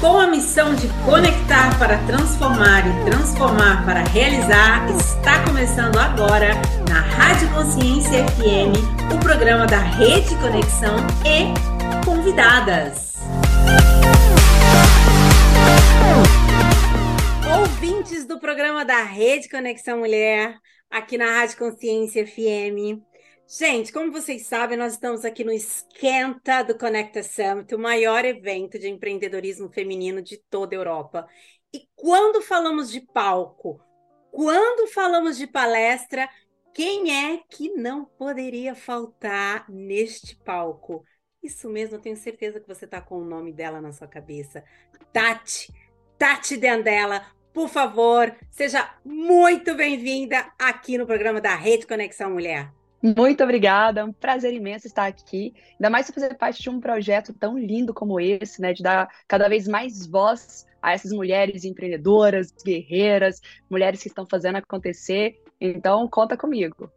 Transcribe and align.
Com 0.00 0.20
a 0.20 0.28
missão 0.28 0.72
de 0.76 0.86
conectar 1.04 1.76
para 1.76 1.98
transformar 2.06 2.86
e 2.86 3.10
transformar 3.10 3.84
para 3.84 4.04
realizar, 4.04 4.88
está 4.90 5.44
começando 5.44 5.98
agora 5.98 6.52
na 6.88 7.00
Rádio 7.00 7.50
Consciência 7.50 8.24
FM 8.28 9.12
o 9.12 9.18
programa 9.18 9.66
da 9.66 9.80
Rede 9.80 10.32
Conexão 10.36 10.96
e 11.26 12.04
convidadas. 12.04 13.14
Ouvintes 17.60 18.24
do 18.26 18.38
programa 18.38 18.84
da 18.84 19.02
Rede 19.02 19.48
Conexão 19.48 19.98
Mulher, 19.98 20.54
aqui 20.88 21.18
na 21.18 21.40
Rádio 21.40 21.58
Consciência 21.58 22.24
FM. 22.24 23.07
Gente, 23.50 23.90
como 23.94 24.12
vocês 24.12 24.44
sabem, 24.44 24.76
nós 24.76 24.92
estamos 24.92 25.24
aqui 25.24 25.42
no 25.42 25.50
Esquenta 25.50 26.62
do 26.62 26.76
Conecta 26.76 27.22
Summit, 27.22 27.74
o 27.74 27.78
maior 27.78 28.22
evento 28.26 28.78
de 28.78 28.90
empreendedorismo 28.90 29.70
feminino 29.70 30.20
de 30.20 30.36
toda 30.36 30.76
a 30.76 30.78
Europa. 30.78 31.26
E 31.72 31.88
quando 31.96 32.42
falamos 32.42 32.92
de 32.92 33.00
palco, 33.00 33.80
quando 34.30 34.86
falamos 34.92 35.38
de 35.38 35.46
palestra, 35.46 36.28
quem 36.74 37.10
é 37.10 37.40
que 37.48 37.70
não 37.70 38.04
poderia 38.04 38.74
faltar 38.74 39.64
neste 39.66 40.36
palco? 40.36 41.02
Isso 41.42 41.70
mesmo, 41.70 41.96
eu 41.96 42.02
tenho 42.02 42.18
certeza 42.18 42.60
que 42.60 42.68
você 42.68 42.84
está 42.84 43.00
com 43.00 43.16
o 43.16 43.24
nome 43.24 43.50
dela 43.50 43.80
na 43.80 43.92
sua 43.92 44.06
cabeça. 44.06 44.62
Tati, 45.10 45.72
Tati 46.18 46.54
Dendela, 46.58 47.24
por 47.54 47.70
favor, 47.70 48.30
seja 48.50 48.94
muito 49.02 49.74
bem-vinda 49.74 50.52
aqui 50.58 50.98
no 50.98 51.06
programa 51.06 51.40
da 51.40 51.54
Rede 51.54 51.86
Conexão 51.86 52.30
Mulher. 52.30 52.76
Muito 53.00 53.44
obrigada, 53.44 54.00
é 54.00 54.04
um 54.04 54.12
prazer 54.12 54.52
imenso 54.52 54.86
estar 54.88 55.06
aqui, 55.06 55.54
ainda 55.72 55.88
mais 55.88 56.10
fazer 56.10 56.34
parte 56.34 56.60
de 56.60 56.68
um 56.68 56.80
projeto 56.80 57.32
tão 57.32 57.56
lindo 57.56 57.94
como 57.94 58.18
esse, 58.18 58.60
né, 58.60 58.72
de 58.72 58.82
dar 58.82 59.08
cada 59.28 59.48
vez 59.48 59.68
mais 59.68 60.04
voz 60.04 60.66
a 60.82 60.92
essas 60.92 61.12
mulheres 61.12 61.64
empreendedoras, 61.64 62.52
guerreiras, 62.64 63.40
mulheres 63.70 64.02
que 64.02 64.08
estão 64.08 64.26
fazendo 64.26 64.56
acontecer. 64.56 65.40
Então, 65.60 66.08
conta 66.08 66.36
comigo. 66.36 66.90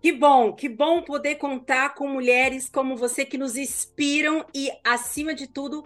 Que 0.00 0.12
bom, 0.12 0.52
que 0.52 0.68
bom 0.68 1.02
poder 1.02 1.36
contar 1.36 1.94
com 1.94 2.06
mulheres 2.06 2.68
como 2.68 2.96
você 2.96 3.24
que 3.24 3.36
nos 3.36 3.56
inspiram 3.56 4.44
e, 4.54 4.70
acima 4.84 5.34
de 5.34 5.48
tudo, 5.48 5.84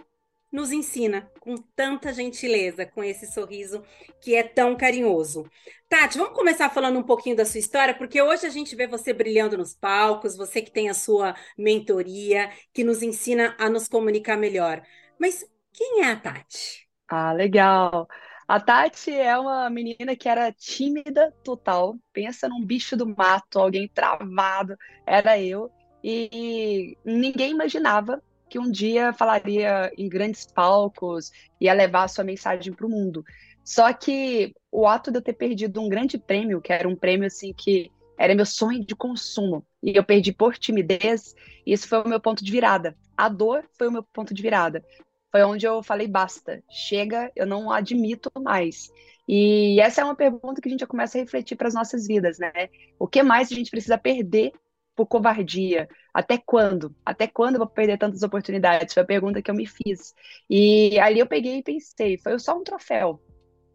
nos 0.53 0.71
ensina 0.71 1.27
com 1.39 1.55
tanta 1.75 2.13
gentileza, 2.13 2.85
com 2.85 3.03
esse 3.03 3.25
sorriso 3.25 3.83
que 4.21 4.35
é 4.35 4.43
tão 4.43 4.77
carinhoso. 4.77 5.49
Tati, 5.89 6.17
vamos 6.19 6.35
começar 6.35 6.69
falando 6.69 6.99
um 6.99 7.03
pouquinho 7.03 7.35
da 7.35 7.43
sua 7.43 7.59
história, 7.59 7.95
porque 7.95 8.21
hoje 8.21 8.45
a 8.45 8.49
gente 8.51 8.75
vê 8.75 8.85
você 8.85 9.11
brilhando 9.11 9.57
nos 9.57 9.73
palcos, 9.73 10.37
você 10.37 10.61
que 10.61 10.71
tem 10.71 10.89
a 10.89 10.93
sua 10.93 11.35
mentoria, 11.57 12.51
que 12.71 12.83
nos 12.83 13.01
ensina 13.01 13.55
a 13.57 13.67
nos 13.67 13.87
comunicar 13.87 14.37
melhor. 14.37 14.83
Mas 15.19 15.43
quem 15.73 16.01
é 16.01 16.11
a 16.11 16.15
Tati? 16.15 16.87
Ah, 17.07 17.33
legal. 17.33 18.07
A 18.47 18.59
Tati 18.59 19.11
é 19.11 19.35
uma 19.37 19.67
menina 19.71 20.15
que 20.15 20.29
era 20.29 20.51
tímida 20.51 21.31
total, 21.43 21.97
pensa 22.11 22.47
num 22.47 22.63
bicho 22.63 22.95
do 22.95 23.07
mato, 23.07 23.57
alguém 23.57 23.87
travado, 23.87 24.77
era 25.05 25.39
eu. 25.39 25.71
E 26.03 26.95
ninguém 27.03 27.51
imaginava 27.51 28.21
que 28.53 28.59
um 28.59 28.69
dia 28.69 29.11
falaria 29.11 29.91
em 29.97 30.07
grandes 30.07 30.45
palcos, 30.45 31.31
ia 31.59 31.73
levar 31.73 32.03
a 32.03 32.07
sua 32.07 32.23
mensagem 32.23 32.71
para 32.71 32.85
o 32.85 32.89
mundo. 32.89 33.25
Só 33.63 33.91
que 33.91 34.53
o 34.71 34.85
ato 34.85 35.09
de 35.09 35.17
eu 35.17 35.23
ter 35.23 35.33
perdido 35.33 35.81
um 35.81 35.89
grande 35.89 36.19
prêmio, 36.19 36.61
que 36.61 36.71
era 36.71 36.87
um 36.87 36.95
prêmio 36.95 37.25
assim 37.25 37.51
que 37.51 37.91
era 38.15 38.35
meu 38.35 38.45
sonho 38.45 38.85
de 38.85 38.95
consumo, 38.95 39.65
e 39.81 39.97
eu 39.97 40.03
perdi 40.03 40.31
por 40.31 40.55
timidez, 40.55 41.33
isso 41.65 41.87
foi 41.87 42.03
o 42.03 42.07
meu 42.07 42.19
ponto 42.19 42.45
de 42.45 42.51
virada. 42.51 42.95
A 43.17 43.27
dor 43.27 43.65
foi 43.75 43.87
o 43.87 43.91
meu 43.91 44.03
ponto 44.03 44.35
de 44.35 44.41
virada. 44.43 44.85
Foi 45.31 45.41
onde 45.41 45.65
eu 45.65 45.81
falei 45.81 46.07
basta, 46.07 46.63
chega, 46.69 47.31
eu 47.35 47.47
não 47.47 47.71
admito 47.71 48.31
mais. 48.39 48.91
E 49.27 49.79
essa 49.79 50.01
é 50.01 50.03
uma 50.03 50.15
pergunta 50.15 50.61
que 50.61 50.67
a 50.67 50.71
gente 50.71 50.81
já 50.81 50.87
começa 50.87 51.17
a 51.17 51.21
refletir 51.21 51.55
para 51.55 51.69
as 51.69 51.73
nossas 51.73 52.05
vidas, 52.05 52.37
né? 52.37 52.51
O 52.99 53.07
que 53.07 53.23
mais 53.23 53.51
a 53.51 53.55
gente 53.55 53.71
precisa 53.71 53.97
perder 53.97 54.51
por 54.95 55.07
covardia? 55.07 55.87
Até 56.13 56.37
quando? 56.37 56.95
Até 57.05 57.27
quando 57.27 57.55
eu 57.55 57.59
vou 57.59 57.67
perder 57.67 57.97
tantas 57.97 58.23
oportunidades? 58.23 58.93
Foi 58.93 59.03
a 59.03 59.05
pergunta 59.05 59.41
que 59.41 59.49
eu 59.49 59.55
me 59.55 59.65
fiz. 59.65 60.13
E 60.49 60.99
ali 60.99 61.19
eu 61.19 61.27
peguei 61.27 61.57
e 61.57 61.63
pensei, 61.63 62.17
foi 62.17 62.37
só 62.39 62.57
um 62.57 62.63
troféu. 62.63 63.21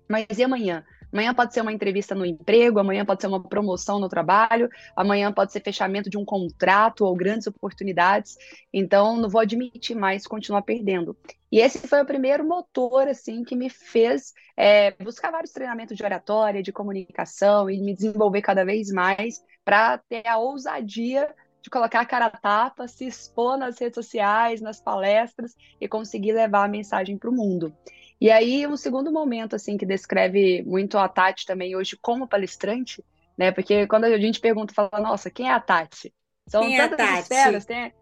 Mas 0.08 0.26
e 0.38 0.42
amanhã? 0.42 0.84
Amanhã 1.12 1.32
pode 1.32 1.54
ser 1.54 1.62
uma 1.62 1.72
entrevista 1.72 2.14
no 2.14 2.24
emprego, 2.24 2.78
amanhã 2.78 3.04
pode 3.04 3.22
ser 3.22 3.28
uma 3.28 3.42
promoção 3.42 3.98
no 3.98 4.08
trabalho, 4.08 4.68
amanhã 4.94 5.32
pode 5.32 5.52
ser 5.52 5.60
fechamento 5.60 6.10
de 6.10 6.18
um 6.18 6.24
contrato 6.24 7.04
ou 7.04 7.16
grandes 7.16 7.46
oportunidades. 7.46 8.36
Então, 8.72 9.16
não 9.16 9.28
vou 9.28 9.40
admitir 9.40 9.96
mais 9.96 10.26
continuar 10.26 10.62
perdendo. 10.62 11.16
E 11.50 11.60
esse 11.60 11.88
foi 11.88 12.02
o 12.02 12.06
primeiro 12.06 12.46
motor, 12.46 13.08
assim, 13.08 13.42
que 13.42 13.56
me 13.56 13.70
fez 13.70 14.34
é, 14.54 14.90
buscar 15.02 15.30
vários 15.30 15.52
treinamentos 15.52 15.96
de 15.96 16.04
oratória, 16.04 16.62
de 16.62 16.72
comunicação 16.72 17.70
e 17.70 17.80
me 17.80 17.94
desenvolver 17.94 18.42
cada 18.42 18.64
vez 18.64 18.90
mais 18.90 19.42
para 19.68 19.98
ter 19.98 20.26
a 20.26 20.38
ousadia 20.38 21.28
de 21.60 21.68
colocar 21.68 22.00
a 22.00 22.06
cara 22.06 22.24
a 22.24 22.30
tapa, 22.30 22.88
se 22.88 23.06
expor 23.06 23.58
nas 23.58 23.78
redes 23.78 23.96
sociais, 23.96 24.62
nas 24.62 24.80
palestras 24.80 25.54
e 25.78 25.86
conseguir 25.86 26.32
levar 26.32 26.64
a 26.64 26.68
mensagem 26.68 27.18
para 27.18 27.28
o 27.28 27.32
mundo. 27.34 27.70
E 28.18 28.30
aí, 28.30 28.66
um 28.66 28.78
segundo 28.78 29.12
momento, 29.12 29.54
assim, 29.54 29.76
que 29.76 29.84
descreve 29.84 30.62
muito 30.62 30.96
a 30.96 31.06
Tati 31.06 31.44
também 31.44 31.76
hoje 31.76 31.98
como 32.00 32.26
palestrante, 32.26 33.04
né? 33.36 33.52
Porque 33.52 33.86
quando 33.86 34.04
a 34.04 34.18
gente 34.18 34.40
pergunta, 34.40 34.72
fala, 34.72 35.02
nossa, 35.02 35.30
quem 35.30 35.50
é 35.50 35.52
a 35.52 35.60
Tati? 35.60 36.14
São 36.46 36.62
quem 36.62 36.78
tantas 36.78 37.00
é 37.06 37.18
esferas, 37.20 37.66
tem, 37.66 37.92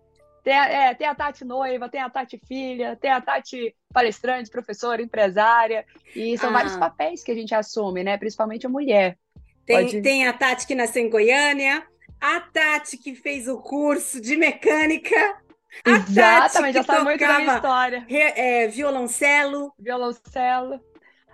tem, 0.44 0.54
a, 0.56 0.68
é, 0.68 0.94
tem 0.94 1.08
a 1.08 1.16
Tati 1.16 1.44
noiva, 1.44 1.88
tem 1.88 2.00
a 2.00 2.08
Tati 2.08 2.40
filha, 2.46 2.94
tem 2.94 3.10
a 3.10 3.20
Tati 3.20 3.74
palestrante, 3.92 4.50
professora, 4.50 5.02
empresária, 5.02 5.84
e 6.14 6.38
são 6.38 6.50
ah. 6.50 6.52
vários 6.52 6.76
papéis 6.76 7.24
que 7.24 7.32
a 7.32 7.34
gente 7.34 7.52
assume, 7.56 8.04
né? 8.04 8.16
Principalmente 8.16 8.66
a 8.66 8.70
mulher. 8.70 9.18
Tem, 9.66 9.84
Pode... 9.84 10.00
tem 10.00 10.26
a 10.26 10.32
Tati 10.32 10.66
que 10.66 10.74
nasceu 10.74 11.02
em 11.02 11.10
Goiânia, 11.10 11.84
a 12.20 12.40
Tati 12.40 12.96
que 12.96 13.14
fez 13.14 13.48
o 13.48 13.58
curso 13.58 14.20
de 14.20 14.36
mecânica, 14.36 15.36
a 15.84 15.90
Exatamente, 15.90 16.74
já 16.74 16.82
sabe 16.82 17.04
muito 17.04 17.20
da 17.20 17.42
história. 17.42 18.06
É, 18.08 18.68
violoncelo. 18.68 19.72
Violoncelo. 19.78 20.80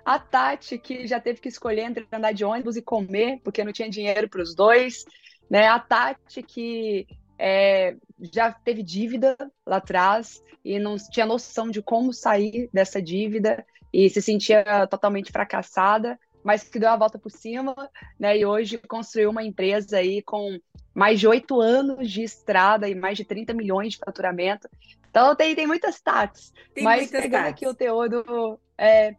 A 0.05 0.19
Tati, 0.19 0.79
que 0.79 1.07
já 1.07 1.21
teve 1.21 1.41
que 1.41 1.49
escolher 1.49 1.83
entre 1.83 2.07
andar 2.11 2.33
de 2.33 2.45
ônibus 2.45 2.77
e 2.77 2.83
comer, 2.83 3.41
porque 3.45 3.63
não 3.63 3.73
tinha 3.73 3.89
dinheiro 3.89 4.29
para 4.29 4.43
os 4.43 4.55
dois. 4.55 5.05
Né? 5.49 5.69
A 5.69 5.79
Tati, 5.79 6.43
que 6.43 7.07
é, 7.39 7.97
já 8.33 8.51
teve 8.51 8.83
dívida 8.83 9.37
lá 9.65 9.77
atrás 9.77 10.43
e 10.65 10.79
não 10.79 10.97
tinha 10.97 11.27
noção 11.27 11.71
de 11.71 11.83
como 11.83 12.13
sair 12.13 12.69
dessa 12.73 13.01
dívida 13.01 13.65
e 13.93 14.09
se 14.09 14.23
sentia 14.23 14.87
totalmente 14.89 15.31
fracassada, 15.31 16.19
mas 16.43 16.65
que 16.65 16.79
deu 16.79 16.89
a 16.89 16.97
volta 16.97 17.19
por 17.19 17.31
cima, 17.31 17.75
né? 18.19 18.39
E 18.39 18.45
hoje 18.45 18.79
construiu 18.79 19.31
uma 19.31 19.43
empresa 19.43 19.99
aí 19.99 20.23
com 20.23 20.59
mais 20.95 21.21
de 21.21 21.27
oito 21.27 21.61
anos 21.61 22.11
de 22.11 22.23
estrada 22.23 22.89
e 22.89 22.95
mais 22.95 23.17
de 23.17 23.25
30 23.25 23.55
milhões 23.55 23.93
de 23.93 23.99
faturamento. 23.99 24.69
Então 25.09 25.35
tem, 25.37 25.55
tem 25.55 25.67
muitas 25.67 25.97
stats. 25.97 26.53
Tem 26.75 26.85
mas 26.85 27.03
muitas 27.03 27.21
pegando 27.23 27.47
aqui 27.47 27.67
o 27.67 27.75
teor 27.75 28.09
do. 28.09 28.59
É, 28.77 29.15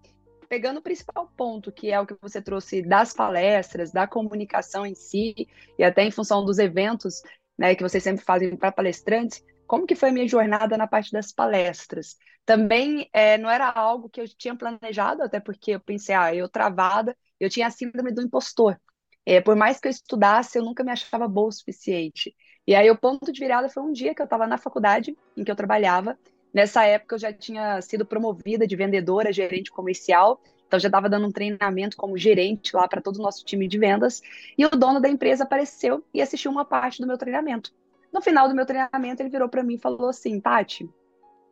pegando 0.50 0.78
o 0.78 0.84
principal 0.84 1.32
ponto, 1.36 1.72
que 1.72 1.92
é 1.92 2.00
o 2.00 2.06
que 2.06 2.16
você 2.22 2.42
trouxe 2.42 2.82
das 2.82 3.14
palestras, 3.14 3.92
da 3.92 4.06
comunicação 4.06 4.86
em 4.86 4.94
si, 4.94 5.48
e 5.80 5.84
até 5.84 6.04
em 6.04 6.12
função 6.12 6.46
dos 6.46 6.60
eventos 6.60 7.24
né, 7.58 7.76
que 7.76 7.84
vocês 7.84 8.04
sempre 8.04 8.24
fazem 8.24 8.56
para 8.56 8.72
palestrantes, 8.72 9.44
como 9.68 9.86
que 9.86 9.96
foi 9.96 10.10
a 10.10 10.12
minha 10.12 10.28
jornada 10.28 10.78
na 10.78 10.88
parte 10.88 11.12
das 11.12 11.32
palestras? 11.32 12.18
Também 12.46 13.10
é, 13.14 13.38
não 13.38 13.50
era 13.50 13.70
algo 13.70 14.10
que 14.10 14.22
eu 14.22 14.28
tinha 14.28 14.56
planejado, 14.56 15.24
até 15.24 15.40
porque 15.40 15.72
eu 15.72 15.80
pensei, 15.80 16.14
ah, 16.16 16.34
eu 16.36 16.50
travada, 16.50 17.16
eu 17.40 17.50
tinha 17.50 17.68
a 17.68 17.72
síndrome 17.72 18.12
do 18.12 18.22
impostor. 18.22 18.80
É, 19.26 19.40
por 19.42 19.56
mais 19.56 19.80
que 19.80 19.88
eu 19.88 19.92
estudasse, 19.92 20.58
eu 20.58 20.64
nunca 20.64 20.84
me 20.84 20.92
achava 20.92 21.28
boa 21.28 21.48
o 21.48 21.52
suficiente. 21.52 22.36
E 22.68 22.76
aí 22.76 22.90
o 22.90 22.98
ponto 22.98 23.32
de 23.32 23.40
virada 23.40 23.70
foi 23.70 23.84
um 23.84 23.92
dia 23.92 24.14
que 24.14 24.22
eu 24.22 24.26
estava 24.26 24.48
na 24.48 24.58
faculdade 24.58 25.18
em 25.36 25.44
que 25.44 25.52
eu 25.52 25.56
trabalhava. 25.56 26.18
Nessa 26.54 26.86
época 26.86 27.16
eu 27.16 27.20
já 27.20 27.34
tinha 27.34 27.82
sido 27.82 28.06
promovida 28.06 28.68
de 28.68 28.76
vendedora, 28.76 29.34
gerente 29.34 29.72
comercial, 29.72 30.42
então 30.68 30.80
já 30.80 30.88
estava 30.88 31.10
dando 31.10 31.28
um 31.28 31.32
treinamento 31.32 31.98
como 31.98 32.18
gerente 32.18 32.76
lá 32.76 32.88
para 32.88 33.02
todo 33.02 33.18
o 33.18 33.22
nosso 33.22 33.44
time 33.46 33.68
de 33.68 33.78
vendas. 33.78 34.22
E 34.58 34.66
o 34.66 34.70
dono 34.70 35.00
da 35.00 35.10
empresa 35.10 35.44
apareceu 35.44 36.04
e 36.14 36.22
assistiu 36.22 36.52
uma 36.52 36.66
parte 36.66 37.02
do 37.02 37.08
meu 37.08 37.18
treinamento. 37.18 37.72
No 38.14 38.22
final 38.22 38.48
do 38.48 38.56
meu 38.56 38.66
treinamento, 38.66 39.22
ele 39.24 39.30
virou 39.30 39.50
para 39.50 39.64
mim 39.64 39.76
e 39.76 39.80
falou 39.80 40.10
assim: 40.10 40.40
Tati, 40.40 40.88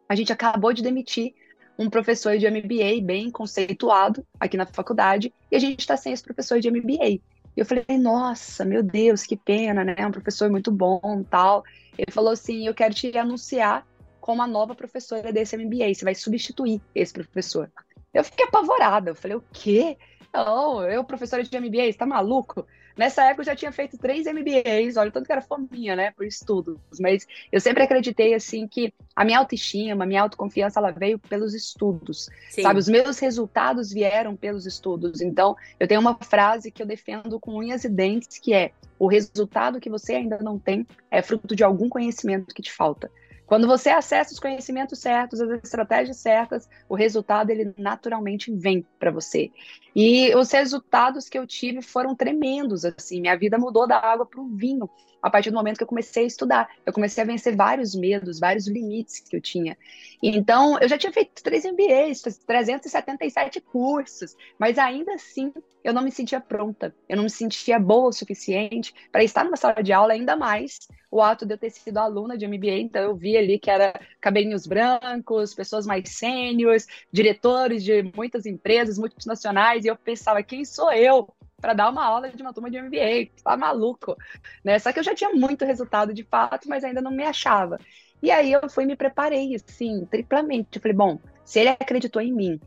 a 0.08 0.16
gente 0.16 0.32
acabou 0.32 0.72
de 0.72 0.84
demitir 0.84 1.34
um 1.80 1.90
professor 1.90 2.38
de 2.38 2.48
MBA 2.48 3.02
bem 3.04 3.32
conceituado 3.32 4.24
aqui 4.40 4.56
na 4.56 4.68
faculdade 4.68 5.34
e 5.52 5.56
a 5.56 5.60
gente 5.60 5.80
está 5.80 5.98
sem 5.98 6.14
esse 6.14 6.22
professor 6.24 6.60
de 6.60 6.70
MBA. 6.70 7.20
E 7.54 7.60
eu 7.60 7.66
falei, 7.66 7.86
nossa, 8.00 8.64
meu 8.64 8.84
Deus, 8.84 9.24
que 9.24 9.36
pena, 9.36 9.84
né? 9.84 9.96
Um 10.06 10.12
professor 10.12 10.50
muito 10.50 10.72
bom 10.72 11.24
tal. 11.30 11.64
Ele 11.98 12.12
falou 12.12 12.32
assim: 12.32 12.68
eu 12.68 12.74
quero 12.74 12.94
te 12.94 13.18
anunciar 13.18 13.86
como 14.20 14.42
a 14.42 14.48
nova 14.48 14.76
professora 14.76 15.34
desse 15.34 15.58
MBA. 15.58 15.94
Você 15.94 16.06
vai 16.06 16.14
substituir 16.14 16.80
esse 16.94 17.12
professor. 17.12 17.72
Eu 18.14 18.24
fiquei 18.24 18.46
apavorada. 18.46 19.10
Eu 19.10 19.16
falei, 19.16 19.36
o 19.36 19.44
quê? 19.52 19.98
Não, 20.34 20.88
eu, 20.88 21.04
professora 21.04 21.44
de 21.44 21.60
MBA, 21.60 21.92
você 21.92 21.94
tá 21.94 22.06
maluco? 22.06 22.66
Nessa 22.98 23.24
época 23.24 23.42
eu 23.42 23.46
já 23.46 23.56
tinha 23.56 23.72
feito 23.72 23.98
três 23.98 24.26
MBAs, 24.26 24.98
olha, 24.98 25.12
tanto 25.12 25.26
que 25.26 25.32
era 25.32 25.42
fominha, 25.42 25.96
né, 25.96 26.12
por 26.12 26.26
estudos, 26.26 26.78
mas 27.00 27.28
eu 27.52 27.60
sempre 27.60 27.84
acreditei, 27.84 28.34
assim, 28.34 28.68
que 28.68 28.94
a 29.16 29.24
minha 29.24 29.40
autoestima, 29.40 30.04
a 30.04 30.08
minha 30.08 30.22
autoconfiança, 30.22 30.80
ela 30.80 30.92
veio 30.92 31.20
pelos 31.20 31.54
estudos, 31.54 32.30
Sim. 32.50 32.64
sabe? 32.64 32.80
Os 32.80 32.88
meus 32.88 33.20
resultados 33.20 33.92
vieram 33.92 34.36
pelos 34.36 34.66
estudos. 34.66 35.22
Então, 35.22 35.56
eu 35.80 35.88
tenho 35.88 36.02
uma 36.02 36.18
frase 36.22 36.72
que 36.72 36.82
eu 36.82 36.86
defendo 36.86 37.40
com 37.40 37.56
unhas 37.56 37.84
e 37.84 37.90
dentes, 37.90 38.40
que 38.40 38.54
é, 38.54 38.72
o 38.98 39.08
resultado 39.08 39.80
que 39.80 39.90
você 39.90 40.14
ainda 40.14 40.38
não 40.40 40.60
tem 40.60 40.86
é 41.10 41.22
fruto 41.22 41.56
de 41.56 41.64
algum 41.64 41.90
conhecimento 41.90 42.54
que 42.54 42.62
te 42.62 42.72
falta. 42.72 43.10
Quando 43.52 43.68
você 43.68 43.90
acessa 43.90 44.32
os 44.32 44.40
conhecimentos 44.40 45.00
certos, 45.00 45.42
as 45.42 45.62
estratégias 45.62 46.16
certas, 46.16 46.70
o 46.88 46.96
resultado 46.96 47.50
ele 47.50 47.74
naturalmente 47.78 48.50
vem 48.50 48.88
para 48.98 49.12
você. 49.12 49.52
E 49.94 50.34
os 50.36 50.50
resultados 50.52 51.28
que 51.28 51.38
eu 51.38 51.46
tive 51.46 51.82
foram 51.82 52.16
tremendos, 52.16 52.86
assim, 52.86 53.20
minha 53.20 53.36
vida 53.36 53.58
mudou 53.58 53.86
da 53.86 53.98
água 53.98 54.26
para 54.26 54.40
o 54.40 54.48
vinho 54.48 54.90
a 55.22 55.30
partir 55.30 55.50
do 55.50 55.58
momento 55.58 55.76
que 55.76 55.84
eu 55.84 55.88
comecei 55.88 56.24
a 56.24 56.28
estudar. 56.28 56.70
Eu 56.86 56.94
comecei 56.94 57.22
a 57.22 57.28
vencer 57.28 57.54
vários 57.54 57.94
medos, 57.94 58.40
vários 58.40 58.70
limites 58.70 59.20
que 59.20 59.36
eu 59.36 59.42
tinha. 59.42 59.78
Então, 60.24 60.80
eu 60.80 60.88
já 60.88 60.98
tinha 60.98 61.12
feito 61.12 61.44
três 61.44 61.66
MBAs, 61.66 62.22
377 62.48 63.60
cursos, 63.60 64.34
mas 64.58 64.80
ainda 64.80 65.16
assim 65.16 65.52
eu 65.84 65.94
não 65.94 66.04
me 66.04 66.12
sentia 66.12 66.40
pronta, 66.40 66.96
eu 67.10 67.18
não 67.18 67.26
me 67.26 67.30
sentia 67.30 67.78
boa 67.78 68.08
o 68.08 68.14
suficiente 68.14 68.94
para 69.12 69.26
estar 69.26 69.44
numa 69.44 69.58
sala 69.58 69.84
de 69.84 69.92
aula, 69.92 70.14
ainda 70.14 70.38
mais 70.38 70.80
o 71.12 71.22
ato 71.22 71.46
de 71.46 71.54
eu 71.54 71.58
ter 71.58 71.70
sido 71.70 71.98
aluna 71.98 72.38
de 72.38 72.48
MBA, 72.48 72.80
então 72.80 73.02
eu 73.02 73.14
vi 73.14 73.38
ali 73.38 73.60
que 73.60 73.70
era 73.70 74.00
cabelinhos 74.22 74.66
brancos, 74.66 75.54
pessoas 75.54 75.86
mais 75.86 76.10
sêniores, 76.10 76.88
diretores 77.12 77.84
de 77.84 78.02
muitas 78.16 78.46
empresas 78.46 78.98
multinacionais, 78.98 79.84
e 79.84 79.90
eu 79.90 79.96
pensava, 79.98 80.42
quem 80.42 80.64
sou 80.64 80.92
eu 80.94 81.28
para 81.60 81.74
dar 81.74 81.90
uma 81.92 82.04
aula 82.04 82.30
de 82.30 82.42
uma 82.42 82.54
turma 82.54 82.72
de 82.72 82.82
MBA, 82.82 83.30
tá 83.44 83.56
maluco, 83.56 84.16
né? 84.64 84.80
Só 84.80 84.92
que 84.92 85.00
eu 85.00 85.04
já 85.04 85.14
tinha 85.14 85.30
muito 85.32 85.66
resultado 85.66 86.14
de 86.14 86.24
fato, 86.24 86.68
mas 86.68 86.84
ainda 86.84 87.02
não 87.02 87.12
me 87.12 87.24
achava. 87.24 87.78
E 88.24 88.32
aí 88.32 88.52
eu 88.52 88.68
fui 88.70 88.86
me 88.86 88.96
preparei 88.96 89.54
assim, 89.54 90.06
triplamente. 90.06 90.78
Eu 90.78 90.82
falei, 90.82 90.96
bom, 90.98 91.20
se 91.44 91.60
ele 91.60 91.70
acreditou 91.70 92.22
em 92.22 92.34
mim, 92.34 92.60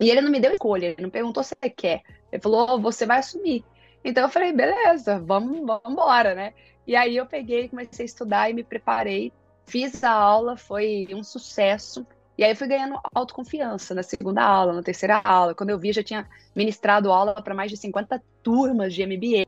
e 0.00 0.10
ele 0.10 0.20
não 0.20 0.30
me 0.30 0.40
deu 0.40 0.52
escolha, 0.52 0.86
ele 0.86 1.02
não 1.02 1.10
perguntou 1.10 1.42
se 1.42 1.54
você 1.54 1.68
quer. 1.68 2.02
Ele 2.30 2.40
falou, 2.40 2.66
oh, 2.70 2.80
você 2.80 3.04
vai 3.04 3.18
assumir. 3.18 3.64
Então 4.04 4.24
eu 4.24 4.30
falei, 4.30 4.52
beleza, 4.52 5.18
vamos, 5.20 5.58
vamos 5.60 5.92
embora, 5.92 6.34
né? 6.34 6.54
E 6.86 6.96
aí 6.96 7.16
eu 7.16 7.26
peguei, 7.26 7.68
comecei 7.68 8.04
a 8.04 8.06
estudar 8.06 8.50
e 8.50 8.54
me 8.54 8.64
preparei, 8.64 9.32
fiz 9.66 10.02
a 10.02 10.10
aula, 10.10 10.56
foi 10.56 11.06
um 11.12 11.22
sucesso. 11.22 12.06
E 12.36 12.44
aí 12.44 12.50
eu 12.50 12.56
fui 12.56 12.66
ganhando 12.66 12.98
autoconfiança 13.14 13.94
na 13.94 14.02
segunda 14.02 14.42
aula, 14.42 14.72
na 14.72 14.82
terceira 14.82 15.20
aula. 15.24 15.54
Quando 15.54 15.70
eu 15.70 15.78
vi, 15.78 15.92
já 15.92 16.02
tinha 16.02 16.28
ministrado 16.54 17.12
aula 17.12 17.34
para 17.34 17.54
mais 17.54 17.70
de 17.70 17.76
50 17.76 18.22
turmas 18.42 18.94
de 18.94 19.06
MBA. 19.06 19.46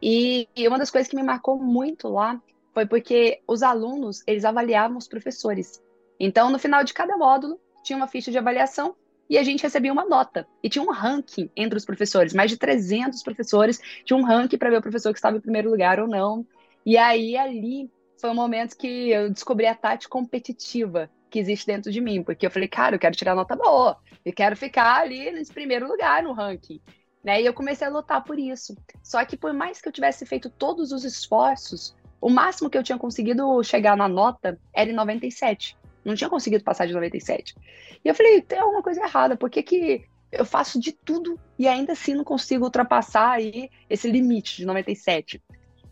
E, 0.00 0.48
e 0.54 0.68
uma 0.68 0.78
das 0.78 0.90
coisas 0.90 1.08
que 1.08 1.16
me 1.16 1.22
marcou 1.22 1.58
muito 1.58 2.08
lá 2.08 2.40
foi 2.74 2.84
porque 2.84 3.40
os 3.48 3.62
alunos, 3.62 4.22
eles 4.26 4.44
avaliavam 4.44 4.98
os 4.98 5.08
professores. 5.08 5.82
Então, 6.20 6.50
no 6.50 6.58
final 6.58 6.84
de 6.84 6.92
cada 6.92 7.16
módulo, 7.16 7.58
tinha 7.82 7.96
uma 7.96 8.06
ficha 8.06 8.30
de 8.30 8.38
avaliação 8.38 8.94
e 9.28 9.38
a 9.38 9.42
gente 9.42 9.62
recebia 9.62 9.92
uma 9.92 10.04
nota. 10.04 10.46
E 10.62 10.68
tinha 10.68 10.84
um 10.84 10.90
ranking 10.90 11.50
entre 11.56 11.78
os 11.78 11.84
professores, 11.84 12.34
mais 12.34 12.50
de 12.50 12.56
300 12.56 13.22
professores, 13.22 13.80
tinha 14.04 14.16
um 14.16 14.22
ranking 14.22 14.58
para 14.58 14.70
ver 14.70 14.78
o 14.78 14.82
professor 14.82 15.12
que 15.12 15.18
estava 15.18 15.36
em 15.36 15.40
primeiro 15.40 15.70
lugar 15.70 15.98
ou 15.98 16.06
não. 16.06 16.46
E 16.86 16.96
aí, 16.96 17.36
ali, 17.36 17.90
foi 18.20 18.30
um 18.30 18.34
momento 18.34 18.76
que 18.76 19.10
eu 19.10 19.28
descobri 19.28 19.66
a 19.66 19.74
Tati 19.74 20.08
competitiva 20.08 21.10
que 21.28 21.40
existe 21.40 21.66
dentro 21.66 21.90
de 21.90 22.00
mim, 22.00 22.22
porque 22.22 22.46
eu 22.46 22.50
falei, 22.50 22.68
cara, 22.68 22.94
eu 22.94 22.98
quero 23.00 23.16
tirar 23.16 23.34
nota 23.34 23.56
boa, 23.56 23.98
eu 24.24 24.32
quero 24.32 24.56
ficar 24.56 25.00
ali 25.00 25.32
nesse 25.32 25.52
primeiro 25.52 25.88
lugar 25.88 26.22
no 26.22 26.32
ranking. 26.32 26.80
Né? 27.24 27.42
E 27.42 27.46
eu 27.46 27.52
comecei 27.52 27.88
a 27.88 27.90
lutar 27.90 28.22
por 28.22 28.38
isso. 28.38 28.76
Só 29.02 29.24
que 29.24 29.36
por 29.36 29.52
mais 29.52 29.80
que 29.80 29.88
eu 29.88 29.92
tivesse 29.92 30.24
feito 30.24 30.48
todos 30.48 30.92
os 30.92 31.02
esforços, 31.02 31.96
o 32.20 32.30
máximo 32.30 32.70
que 32.70 32.78
eu 32.78 32.84
tinha 32.84 32.96
conseguido 32.96 33.60
chegar 33.64 33.96
na 33.96 34.06
nota 34.06 34.56
era 34.72 34.88
em 34.88 34.94
97. 34.94 35.76
Não 36.04 36.14
tinha 36.14 36.30
conseguido 36.30 36.62
passar 36.62 36.86
de 36.86 36.94
97. 36.94 37.56
E 38.04 38.08
eu 38.08 38.14
falei, 38.14 38.40
tem 38.40 38.60
alguma 38.60 38.80
coisa 38.80 39.02
errada, 39.02 39.36
por 39.36 39.50
que, 39.50 39.60
que 39.60 40.04
eu 40.30 40.44
faço 40.44 40.78
de 40.78 40.92
tudo 40.92 41.36
e 41.58 41.66
ainda 41.66 41.94
assim 41.94 42.14
não 42.14 42.22
consigo 42.22 42.64
ultrapassar 42.64 43.32
aí 43.32 43.68
esse 43.90 44.08
limite 44.08 44.58
de 44.58 44.64
97? 44.64 45.42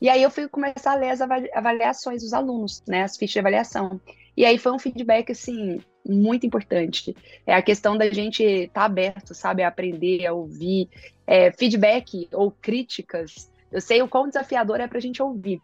E 0.05 0.09
aí 0.11 0.23
eu 0.23 0.31
fui 0.31 0.47
começar 0.47 0.93
a 0.93 0.97
ler 0.97 1.09
as 1.09 1.23
avaliações 1.23 2.23
dos 2.23 2.35
alunos, 2.35 2.83
né, 2.87 3.05
as 3.05 3.17
fichas 3.17 3.33
de 3.33 3.39
avaliação. 3.39 3.99
E 4.37 4.45
aí 4.45 4.59
foi 4.59 4.71
um 4.73 4.79
feedback, 4.79 5.33
assim, 5.33 5.81
muito 6.07 6.45
importante. 6.45 7.17
É 7.47 7.55
a 7.55 7.63
questão 7.63 7.97
da 7.97 8.11
gente 8.11 8.43
estar 8.43 8.83
tá 8.83 8.85
aberto, 8.85 9.35
sabe, 9.35 9.63
a 9.63 9.69
aprender, 9.69 10.27
a 10.27 10.35
ouvir. 10.35 10.91
É, 11.27 11.51
feedback 11.53 12.29
ou 12.35 12.51
críticas, 12.51 13.51
eu 13.73 13.81
sei 13.81 14.03
o 14.03 14.09
quão 14.09 14.29
desafiador 14.29 14.79
é 14.79 14.87
para 14.87 14.99
a 14.99 15.01
gente 15.01 15.23
ouvir, 15.23 15.59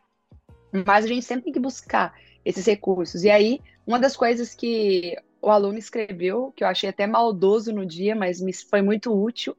mas 0.86 1.04
a 1.04 1.08
gente 1.08 1.26
sempre 1.26 1.44
tem 1.44 1.52
que 1.52 1.60
buscar 1.60 2.14
esses 2.42 2.64
recursos. 2.64 3.24
E 3.24 3.28
aí, 3.28 3.60
uma 3.86 3.98
das 3.98 4.16
coisas 4.16 4.54
que 4.54 5.18
o 5.42 5.50
aluno 5.50 5.76
escreveu, 5.76 6.50
que 6.56 6.64
eu 6.64 6.68
achei 6.68 6.88
até 6.88 7.06
maldoso 7.06 7.74
no 7.74 7.84
dia, 7.84 8.16
mas 8.16 8.40
me 8.40 8.54
foi 8.54 8.80
muito 8.80 9.12
útil, 9.12 9.54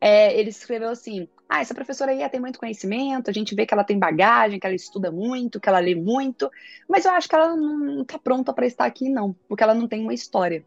é, 0.00 0.38
ele 0.38 0.50
escreveu 0.50 0.90
assim: 0.90 1.28
ah, 1.52 1.60
essa 1.60 1.74
professora 1.74 2.12
aí 2.12 2.28
tem 2.28 2.40
muito 2.40 2.60
conhecimento, 2.60 3.28
a 3.28 3.32
gente 3.32 3.56
vê 3.56 3.66
que 3.66 3.74
ela 3.74 3.82
tem 3.82 3.98
bagagem, 3.98 4.60
que 4.60 4.66
ela 4.66 4.76
estuda 4.76 5.10
muito, 5.10 5.58
que 5.58 5.68
ela 5.68 5.80
lê 5.80 5.96
muito, 5.96 6.48
mas 6.88 7.04
eu 7.04 7.10
acho 7.10 7.28
que 7.28 7.34
ela 7.34 7.56
não 7.56 8.02
está 8.02 8.16
pronta 8.20 8.52
para 8.52 8.66
estar 8.66 8.84
aqui, 8.84 9.08
não, 9.08 9.34
porque 9.48 9.64
ela 9.64 9.74
não 9.74 9.88
tem 9.88 10.00
uma 10.00 10.14
história. 10.14 10.64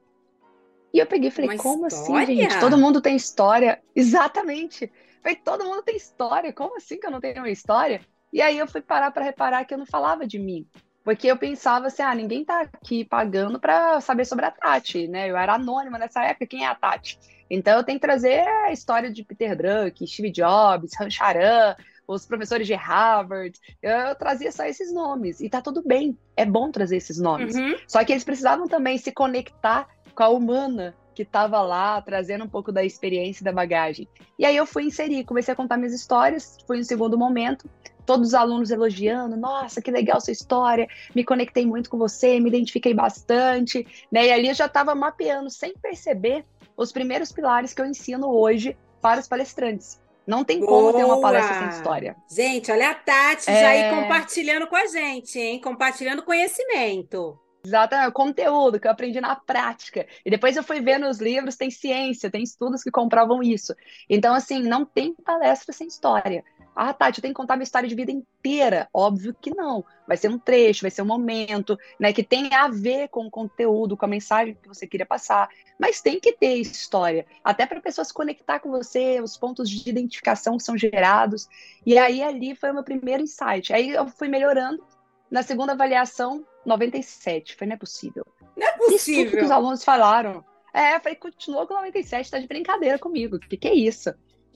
E 0.94 1.00
eu 1.00 1.08
peguei 1.08 1.30
e 1.30 1.32
falei, 1.32 1.52
uma 1.52 1.58
como 1.58 1.88
história? 1.88 2.24
assim, 2.24 2.36
gente? 2.36 2.60
Todo 2.60 2.78
mundo 2.78 3.00
tem 3.00 3.16
história. 3.16 3.82
Exatamente. 3.96 4.92
falei, 5.22 5.38
todo 5.38 5.64
mundo 5.64 5.82
tem 5.82 5.96
história. 5.96 6.52
Como 6.52 6.76
assim 6.76 7.00
que 7.00 7.08
eu 7.08 7.12
não 7.12 7.22
tenho 7.22 7.38
uma 7.38 7.50
história? 7.50 8.02
E 8.32 8.42
aí 8.42 8.58
eu 8.58 8.68
fui 8.68 8.82
parar 8.82 9.10
para 9.12 9.24
reparar 9.24 9.64
que 9.64 9.74
eu 9.74 9.78
não 9.78 9.86
falava 9.86 10.28
de 10.28 10.38
mim. 10.38 10.68
Porque 11.04 11.28
eu 11.28 11.38
pensava 11.38 11.88
assim, 11.88 12.02
ah, 12.02 12.16
ninguém 12.16 12.46
tá 12.46 12.62
aqui 12.62 13.04
pagando 13.04 13.60
para 13.60 14.00
saber 14.00 14.26
sobre 14.26 14.46
a 14.46 14.52
Tati, 14.52 15.08
né? 15.08 15.30
Eu 15.30 15.36
era 15.36 15.56
anônima 15.56 15.98
nessa 15.98 16.24
época, 16.24 16.48
quem 16.48 16.64
é 16.64 16.68
a 16.68 16.76
Tati? 16.76 17.20
Então 17.50 17.78
eu 17.78 17.84
tenho 17.84 18.00
que 18.00 18.06
trazer 18.06 18.48
a 18.66 18.72
história 18.72 19.12
de 19.12 19.24
Peter 19.24 19.56
Drucker, 19.56 20.08
Steve 20.08 20.32
Jobs, 20.32 20.92
Rancharan, 20.98 21.76
os 22.08 22.26
professores 22.26 22.66
de 22.66 22.74
Harvard. 22.74 23.60
Eu 23.82 24.16
trazia 24.16 24.52
só 24.52 24.66
esses 24.66 24.94
nomes. 24.94 25.42
E 25.42 25.50
tá 25.50 25.62
tudo 25.62 25.84
bem, 25.86 26.18
é 26.38 26.46
bom 26.46 26.72
trazer 26.72 26.98
esses 26.98 27.20
nomes. 27.20 27.56
Uhum. 27.56 27.76
Só 27.88 28.04
que 28.04 28.14
eles 28.14 28.24
precisavam 28.24 28.68
também 28.68 28.98
se 28.98 29.12
conectar 29.12 29.88
com 30.16 30.24
a 30.24 30.30
humana 30.30 30.96
que 31.14 31.22
estava 31.22 31.62
lá, 31.62 32.02
trazendo 32.02 32.44
um 32.44 32.50
pouco 32.50 32.72
da 32.72 32.84
experiência 32.84 33.44
e 33.44 33.46
da 33.46 33.52
bagagem. 33.52 34.08
E 34.38 34.46
aí 34.46 34.56
eu 34.56 34.66
fui 34.66 34.86
inserir, 34.86 35.24
comecei 35.24 35.52
a 35.52 35.56
contar 35.56 35.78
minhas 35.78 35.94
histórias, 35.94 36.58
foi 36.66 36.80
um 36.80 36.84
segundo 36.84 37.18
momento 37.18 37.70
todos 38.06 38.30
os 38.30 38.34
alunos 38.34 38.72
elogiando, 38.72 39.36
nossa, 39.36 39.82
que 39.82 39.92
legal 39.92 40.20
sua 40.22 40.34
história, 40.34 40.88
me 41.16 41.24
conectei 41.24 41.66
muito 41.66 41.90
com 41.90 41.98
você, 41.98 42.40
me 42.40 42.50
identifiquei 42.50 42.94
bastante, 42.94 43.86
né? 44.12 44.28
E 44.28 44.32
ali 44.32 44.48
eu 44.48 44.54
já 44.54 44.66
estava 44.66 44.94
mapeando 44.96 45.50
sem 45.50 45.74
perceber 45.74 46.46
os 46.76 46.92
primeiros 46.92 47.32
pilares 47.32 47.74
que 47.74 47.82
eu 47.82 47.86
ensino 47.86 48.30
hoje 48.30 48.78
para 49.02 49.20
os 49.20 49.28
palestrantes. 49.28 50.02
Não 50.26 50.44
tem 50.44 50.60
como 50.62 50.92
Boa. 50.92 50.94
ter 50.94 51.04
uma 51.04 51.20
palestra 51.20 51.60
sem 51.60 51.70
história. 51.70 52.16
Gente, 52.32 52.72
olha 52.72 52.92
a 52.92 52.96
Tati 52.96 53.50
é... 53.50 53.60
já 53.60 53.70
aí 53.70 54.02
compartilhando 54.02 54.68
com 54.68 54.76
a 54.76 54.86
gente, 54.88 55.38
hein? 55.38 55.60
Compartilhando 55.60 56.24
conhecimento. 56.24 57.38
Exatamente, 57.66 58.12
conteúdo 58.12 58.78
que 58.78 58.88
eu 58.88 58.92
aprendi 58.92 59.22
na 59.22 59.38
prática. 59.38 60.06
E 60.26 60.30
depois 60.30 60.58
eu 60.58 60.64
fui 60.64 60.82
ver 60.82 60.98
nos 60.98 61.20
livros, 61.20 61.56
tem 61.56 61.72
ciência, 61.72 62.30
tem 62.30 62.44
estudos 62.44 62.84
que 62.84 62.92
comprovam 62.92 63.42
isso. 63.42 63.74
Então, 64.10 64.34
assim, 64.34 64.62
não 64.62 64.84
tem 64.84 65.14
palestra 65.14 65.72
sem 65.72 65.88
história. 65.88 66.44
Ah, 66.76 66.94
Tati, 66.94 67.20
eu 67.20 67.22
tenho 67.22 67.34
que 67.34 67.40
contar 67.40 67.56
minha 67.56 67.64
história 67.64 67.88
de 67.88 67.96
vida 67.96 68.12
inteira. 68.12 68.90
Óbvio 68.94 69.36
que 69.40 69.54
não. 69.54 69.86
Vai 70.08 70.18
ser 70.18 70.30
um 70.30 70.40
trecho, 70.40 70.82
vai 70.82 70.92
ser 70.92 71.02
um 71.02 71.06
momento, 71.06 71.78
né, 72.00 72.12
que 72.12 72.24
tem 72.24 72.54
a 72.54 72.68
ver 72.68 73.10
com 73.10 73.28
o 73.28 73.32
conteúdo, 73.32 73.96
com 73.96 74.06
a 74.06 74.08
mensagem 74.08 74.58
que 74.62 74.68
você 74.68 74.88
queria 74.88 75.06
passar. 75.06 75.50
Mas 75.80 76.02
tem 76.02 76.20
que 76.20 76.34
ter 76.34 76.56
história, 76.56 77.26
até 77.44 77.66
para 77.66 77.80
a 77.80 77.82
pessoa 77.82 78.04
se 78.04 78.14
conectar 78.14 78.60
com 78.60 78.70
você, 78.70 79.22
os 79.22 79.38
pontos 79.38 79.70
de 79.70 79.90
identificação 79.90 80.58
que 80.58 80.64
são 80.64 80.78
gerados. 80.78 81.48
E 81.86 81.98
aí 81.98 82.24
ali 82.24 82.56
foi 82.56 82.72
o 82.72 82.74
meu 82.74 82.84
primeiro 82.84 83.24
insight. 83.24 83.74
Aí 83.74 83.90
eu 83.90 84.08
fui 84.08 84.28
melhorando. 84.28 84.84
Na 85.30 85.42
segunda 85.42 85.72
avaliação, 85.74 86.46
97. 86.64 87.56
Foi, 87.56 87.66
não 87.66 87.74
é 87.74 87.78
possível. 87.78 88.24
Não 88.56 88.68
é 88.68 88.72
possível. 88.74 89.26
Isso 89.26 89.38
que 89.38 89.44
os 89.44 89.50
alunos 89.50 89.84
falaram. 89.84 90.46
É, 90.74 90.96
eu 90.96 91.00
falei, 91.00 91.16
continuou 91.16 91.68
com 91.68 91.76
97, 91.76 92.32
tá 92.32 92.40
de 92.40 92.48
brincadeira 92.48 92.98
comigo. 92.98 93.36
O 93.36 93.40
que, 93.40 93.58
que 93.58 93.68
é 93.68 93.74
isso? 93.74 94.14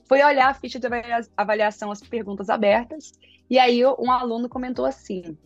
Fui 0.08 0.24
olhar 0.24 0.50
a 0.50 0.54
ficha 0.54 0.80
de 0.80 0.88
avaliação, 1.36 1.92
as 1.92 2.02
perguntas 2.02 2.50
abertas, 2.50 3.12
e 3.50 3.60
aí 3.60 3.86
um 3.86 4.12
aluno 4.12 4.48
comentou 4.48 4.86
assim: 4.86 5.38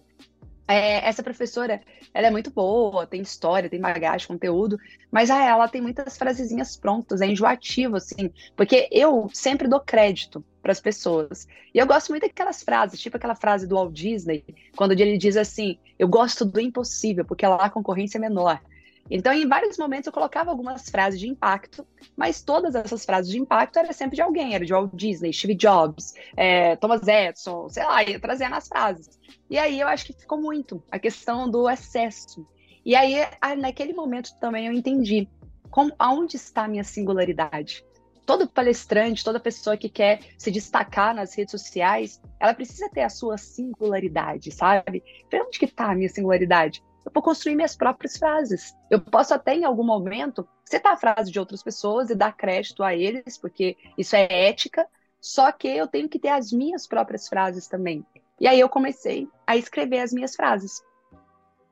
é, 0.68 1.08
essa 1.08 1.22
professora, 1.22 1.82
ela 2.14 2.28
é 2.28 2.32
muito 2.32 2.50
boa, 2.50 3.06
tem 3.06 3.22
história, 3.22 3.70
tem 3.70 3.80
bagagem, 3.80 4.28
conteúdo, 4.28 4.78
mas 5.12 5.30
ah, 5.30 5.44
ela 5.44 5.68
tem 5.68 5.82
muitas 5.82 6.18
frasezinhas 6.18 6.78
prontas, 6.78 7.22
é 7.22 7.28
enjoativo, 7.28 7.98
assim, 7.98 8.32
porque 8.56 8.88
eu 8.92 9.30
sempre 9.34 9.68
dou 9.68 9.80
crédito 9.80 10.44
para 10.62 10.72
as 10.72 10.80
pessoas. 10.80 11.48
E 11.74 11.80
eu 11.80 11.88
gosto 11.88 12.10
muito 12.10 12.24
daquelas 12.24 12.64
frases, 12.64 13.00
tipo 13.00 13.18
aquela 13.18 13.36
frase 13.36 13.68
do 13.68 13.76
Walt 13.76 13.92
Disney, 13.92 14.46
quando 14.76 14.94
ele 14.94 15.18
diz 15.18 15.36
assim: 15.36 15.78
eu 16.00 16.08
gosto 16.08 16.46
do 16.46 16.60
impossível, 16.60 17.26
porque 17.26 17.46
lá 17.46 17.58
a 17.58 17.70
concorrência 17.70 18.18
é 18.18 18.22
menor. 18.22 18.62
Então, 19.10 19.34
em 19.34 19.48
vários 19.48 19.78
momentos, 19.78 20.08
eu 20.08 20.14
colocava 20.14 20.52
algumas 20.52 20.90
frases 20.90 21.20
de 21.20 21.28
impacto, 21.28 21.86
mas 22.16 22.42
todas 22.42 22.76
essas 22.76 23.04
frases 23.04 23.32
de 23.32 23.40
impacto 23.40 23.78
eram 23.78 23.92
sempre 23.92 24.16
de 24.16 24.22
alguém, 24.22 24.56
era 24.56 24.66
de 24.66 24.72
Walt 24.72 24.92
Disney, 24.94 25.34
Steve 25.34 25.56
Jobs, 25.56 26.14
é, 26.38 26.76
Thomas 26.78 27.08
Edison, 27.08 27.68
sei 27.70 27.84
lá, 27.84 28.04
ia 28.04 28.20
trazendo 28.20 28.56
as 28.56 28.68
frases. 28.68 29.20
E 29.50 29.58
aí 29.58 29.80
eu 29.80 29.88
acho 29.88 30.06
que 30.06 30.14
ficou 30.14 30.40
muito 30.40 30.82
a 30.90 30.98
questão 30.98 31.50
do 31.50 31.70
excesso. 31.70 32.48
E 32.86 32.96
aí, 32.96 33.16
naquele 33.58 33.94
momento 33.94 34.32
também 34.40 34.68
eu 34.68 34.74
entendi 34.74 35.28
como, 35.70 35.94
aonde 35.98 36.36
está 36.36 36.66
a 36.66 36.68
minha 36.68 36.84
singularidade. 36.84 37.86
Todo 38.26 38.48
palestrante, 38.48 39.24
toda 39.24 39.40
pessoa 39.40 39.76
que 39.76 39.90
quer 39.90 40.22
se 40.38 40.52
destacar 40.52 41.14
nas 41.14 41.36
redes 41.36 41.52
sociais, 41.52 42.22
ela 42.40 42.54
precisa 42.54 42.90
ter 42.90 43.02
a 43.02 43.10
sua 43.10 43.38
singularidade, 43.38 44.52
sabe? 44.52 45.04
Para 45.30 45.44
onde 45.44 45.60
que 45.60 45.66
está 45.66 45.92
a 45.92 45.96
minha 45.96 46.10
singularidade? 46.10 46.84
Eu 47.06 47.12
vou 47.14 47.24
construir 47.24 47.56
minhas 47.56 47.76
próprias 47.76 48.18
frases. 48.18 48.76
Eu 48.90 49.02
posso 49.02 49.34
até, 49.34 49.56
em 49.56 49.66
algum 49.66 49.84
momento, 49.84 50.48
citar 50.66 50.94
a 50.94 50.98
frase 50.98 51.32
de 51.32 51.40
outras 51.40 51.64
pessoas 51.64 52.10
e 52.10 52.16
dar 52.16 52.36
crédito 52.36 52.84
a 52.84 52.96
eles, 52.96 53.38
porque 53.38 53.78
isso 53.98 54.16
é 54.16 54.48
ética, 54.48 54.88
só 55.20 55.52
que 55.52 55.68
eu 55.68 55.88
tenho 55.88 56.10
que 56.10 56.20
ter 56.20 56.30
as 56.30 56.52
minhas 56.52 56.88
próprias 56.88 57.28
frases 57.28 57.68
também. 57.68 58.06
E 58.40 58.48
aí 58.48 58.60
eu 58.60 58.70
comecei 58.70 59.28
a 59.46 59.56
escrever 59.56 60.00
as 60.00 60.12
minhas 60.12 60.36
frases. 60.36 60.82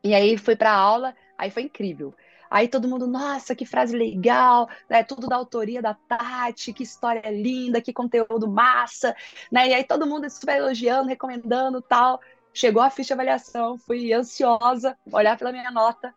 E 0.03 0.13
aí 0.13 0.37
fui 0.37 0.55
para 0.55 0.71
aula, 0.71 1.15
aí 1.37 1.49
foi 1.49 1.63
incrível. 1.63 2.13
Aí 2.49 2.67
todo 2.67 2.87
mundo, 2.87 3.05
nossa, 3.05 3.53
que 3.53 3.65
frase 3.65 3.95
legal, 3.95 4.67
né? 4.89 5.03
Tudo 5.03 5.27
da 5.27 5.35
autoria 5.35 5.81
da 5.81 5.93
Tati, 5.93 6.73
que 6.73 6.81
história 6.81 7.29
linda, 7.29 7.81
que 7.81 7.93
conteúdo 7.93 8.47
massa, 8.47 9.15
né? 9.51 9.67
E 9.69 9.73
aí 9.73 9.83
todo 9.83 10.07
mundo 10.07 10.27
super 10.29 10.57
elogiando, 10.57 11.09
recomendando 11.09 11.81
tal. 11.81 12.19
Chegou 12.53 12.81
a 12.81 12.89
ficha 12.89 13.07
de 13.07 13.13
avaliação, 13.13 13.77
fui 13.77 14.13
ansiosa, 14.13 14.97
olhar 15.11 15.37
pela 15.37 15.51
minha 15.51 15.71
nota, 15.71 16.13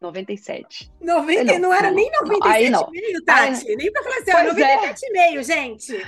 97. 0.00 0.92
90, 1.00 1.44
não, 1.44 1.58
não 1.58 1.74
era 1.74 1.90
nem 1.90 2.10
97,5, 2.12 3.24
Tati. 3.24 3.68
Aí, 3.68 3.76
nem 3.76 3.92
para 3.92 4.02
falar 4.02 4.16
assim, 4.16 4.30
ó, 4.32 4.54
97,5, 4.54 5.38
é. 5.38 5.42
gente. 5.42 6.06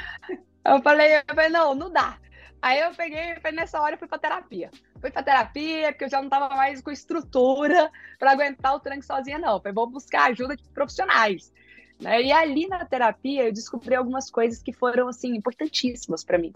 Eu 0.64 0.83
falei, 0.83 1.17
eu 1.17 1.35
falei, 1.35 1.49
não, 1.49 1.75
não 1.75 1.91
dá. 1.91 2.19
Aí 2.61 2.79
eu 2.79 2.95
peguei, 2.95 3.35
nessa 3.52 3.81
hora 3.81 3.95
eu 3.97 3.99
fui 3.99 4.07
para 4.07 4.19
terapia. 4.19 4.71
Fui 5.00 5.11
para 5.11 5.23
terapia 5.23 5.91
porque 5.91 6.05
eu 6.05 6.09
já 6.09 6.19
não 6.19 6.26
estava 6.26 6.55
mais 6.55 6.81
com 6.81 6.93
estrutura 6.93 7.91
para 8.21 8.31
aguentar 8.31 8.76
o 8.76 8.81
tranque 8.81 9.05
sozinha, 9.05 9.38
não. 9.38 9.59
Falei, 9.59 9.75
vou 9.75 9.88
buscar 9.88 10.31
ajuda 10.31 10.55
de 10.55 10.62
profissionais. 10.69 11.52
Né? 12.00 12.23
E 12.23 12.33
ali 12.33 12.69
na 12.69 12.85
terapia 12.85 13.45
eu 13.45 13.52
descobri 13.52 13.97
algumas 13.97 14.31
coisas 14.31 14.62
que 14.62 14.73
foram 14.73 15.09
assim 15.09 15.35
importantíssimas 15.35 16.25
para 16.25 16.38
mim. 16.38 16.52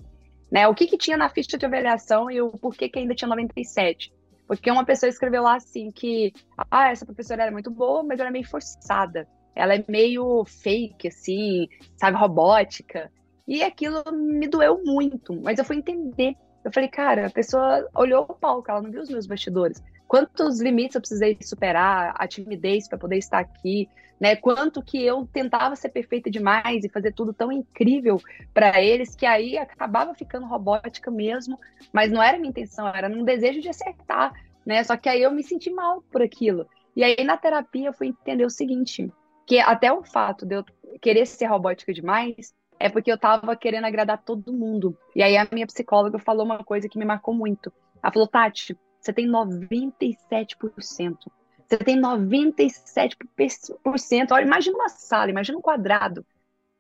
Né? 0.50 0.66
O 0.68 0.74
que, 0.74 0.86
que 0.86 0.96
tinha 0.96 1.16
na 1.16 1.28
ficha 1.28 1.58
de 1.58 1.66
avaliação 1.66 2.30
e 2.30 2.40
o 2.40 2.50
porquê 2.50 2.88
que 2.88 2.98
ainda 2.98 3.14
tinha 3.14 3.28
97? 3.28 4.12
Porque 4.46 4.70
uma 4.70 4.84
pessoa 4.84 5.10
escreveu 5.10 5.42
lá 5.42 5.56
assim 5.56 5.90
que 5.90 6.32
ah, 6.70 6.90
essa 6.90 7.04
professora 7.04 7.42
era 7.42 7.50
muito 7.50 7.70
boa, 7.70 8.02
mas 8.02 8.20
ela 8.20 8.28
é 8.28 8.32
meio 8.32 8.48
forçada. 8.48 9.26
Ela 9.54 9.74
é 9.74 9.84
meio 9.88 10.44
fake, 10.44 11.08
assim, 11.08 11.66
sabe, 11.96 12.16
robótica. 12.16 13.10
E 13.48 13.62
aquilo 13.62 14.04
me 14.12 14.46
doeu 14.46 14.82
muito, 14.84 15.34
mas 15.40 15.58
eu 15.58 15.64
fui 15.64 15.76
entender. 15.76 16.36
Eu 16.64 16.72
falei, 16.72 16.88
cara, 16.88 17.26
a 17.26 17.30
pessoa 17.30 17.88
olhou 17.94 18.24
o 18.28 18.34
palco, 18.34 18.70
ela 18.70 18.82
não 18.82 18.90
viu 18.90 19.00
os 19.00 19.08
meus 19.08 19.26
bastidores. 19.26 19.82
Quantos 20.06 20.60
limites 20.60 20.94
eu 20.94 21.00
precisei 21.00 21.36
superar, 21.40 22.14
a 22.16 22.28
timidez 22.28 22.88
para 22.88 22.98
poder 22.98 23.16
estar 23.16 23.38
aqui, 23.38 23.88
né? 24.20 24.37
Quanto 24.37 24.82
que 24.82 25.02
eu 25.02 25.26
tentava 25.26 25.76
ser 25.76 25.90
perfeita 25.90 26.30
demais 26.30 26.85
e 26.85 26.88
fazer 26.88 27.12
tudo 27.12 27.32
tão 27.32 27.52
incrível 27.52 28.20
para 28.52 28.82
eles 28.82 29.14
que 29.14 29.26
aí 29.26 29.58
acabava 29.58 30.14
ficando 30.14 30.46
robótica 30.46 31.11
mesmo, 31.11 31.58
mas 31.92 32.11
não 32.11 32.23
era 32.23 32.38
minha 32.38 32.50
intenção, 32.50 32.88
era 32.88 33.08
num 33.08 33.25
desejo 33.25 33.61
de 33.61 33.68
acertar, 33.68 34.32
né? 34.64 34.82
Só 34.85 34.96
que 34.96 35.08
aí 35.08 35.23
eu 35.23 35.30
me 35.30 35.42
senti 35.42 35.70
mal 35.70 36.02
por 36.11 36.23
aquilo. 36.23 36.66
E 36.94 37.04
aí 37.04 37.23
na 37.25 37.37
terapia 37.37 37.88
eu 37.88 37.92
fui 37.92 38.08
entender 38.08 38.44
o 38.44 38.50
seguinte, 38.50 39.11
que 39.46 39.58
até 39.61 39.92
o 39.92 40.02
fato 40.02 40.46
de 40.46 40.56
eu 40.56 40.64
querer 41.00 41.26
ser 41.26 41.46
robótica 41.46 41.92
demais 41.92 42.54
é 42.78 42.88
porque 42.88 43.11
eu 43.11 43.18
tava 43.18 43.56
querendo 43.56 43.87
agradar 43.87 44.23
todo 44.23 44.52
mundo. 44.52 44.96
E 45.14 45.23
aí 45.23 45.37
a 45.37 45.46
minha 45.50 45.66
psicóloga 45.66 46.18
falou 46.18 46.44
uma 46.44 46.64
coisa 46.64 46.88
que 46.88 46.99
me 46.99 47.04
marcou 47.04 47.35
muito. 47.35 47.73
Ela 48.02 48.12
falou: 48.12 48.28
"Tati, 48.28 48.76
você 49.00 49.12
tem 49.12 49.26
97%. 49.26 51.30
Você 51.68 51.78
tem 51.78 52.00
97%. 52.00 54.30
Olha, 54.30 54.44
imagina 54.44 54.76
uma 54.76 54.88
sala, 54.88 55.30
imagina 55.30 55.58
um 55.58 55.62
quadrado. 55.62 56.25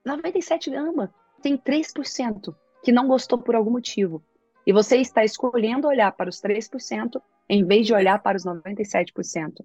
97 0.04 0.72
ama. 0.74 1.12
Tem 1.42 1.58
3% 1.58 2.54
que 2.82 2.92
não 2.92 3.08
gostou 3.08 3.38
por 3.38 3.56
algum 3.56 3.72
motivo. 3.72 4.22
E 4.64 4.72
você 4.72 4.98
está 4.98 5.24
escolhendo 5.24 5.88
olhar 5.88 6.12
para 6.12 6.30
os 6.30 6.40
3% 6.40 7.20
em 7.48 7.64
vez 7.64 7.86
de 7.86 7.94
olhar 7.94 8.20
para 8.20 8.36
os 8.36 8.44
97%. 8.44 9.64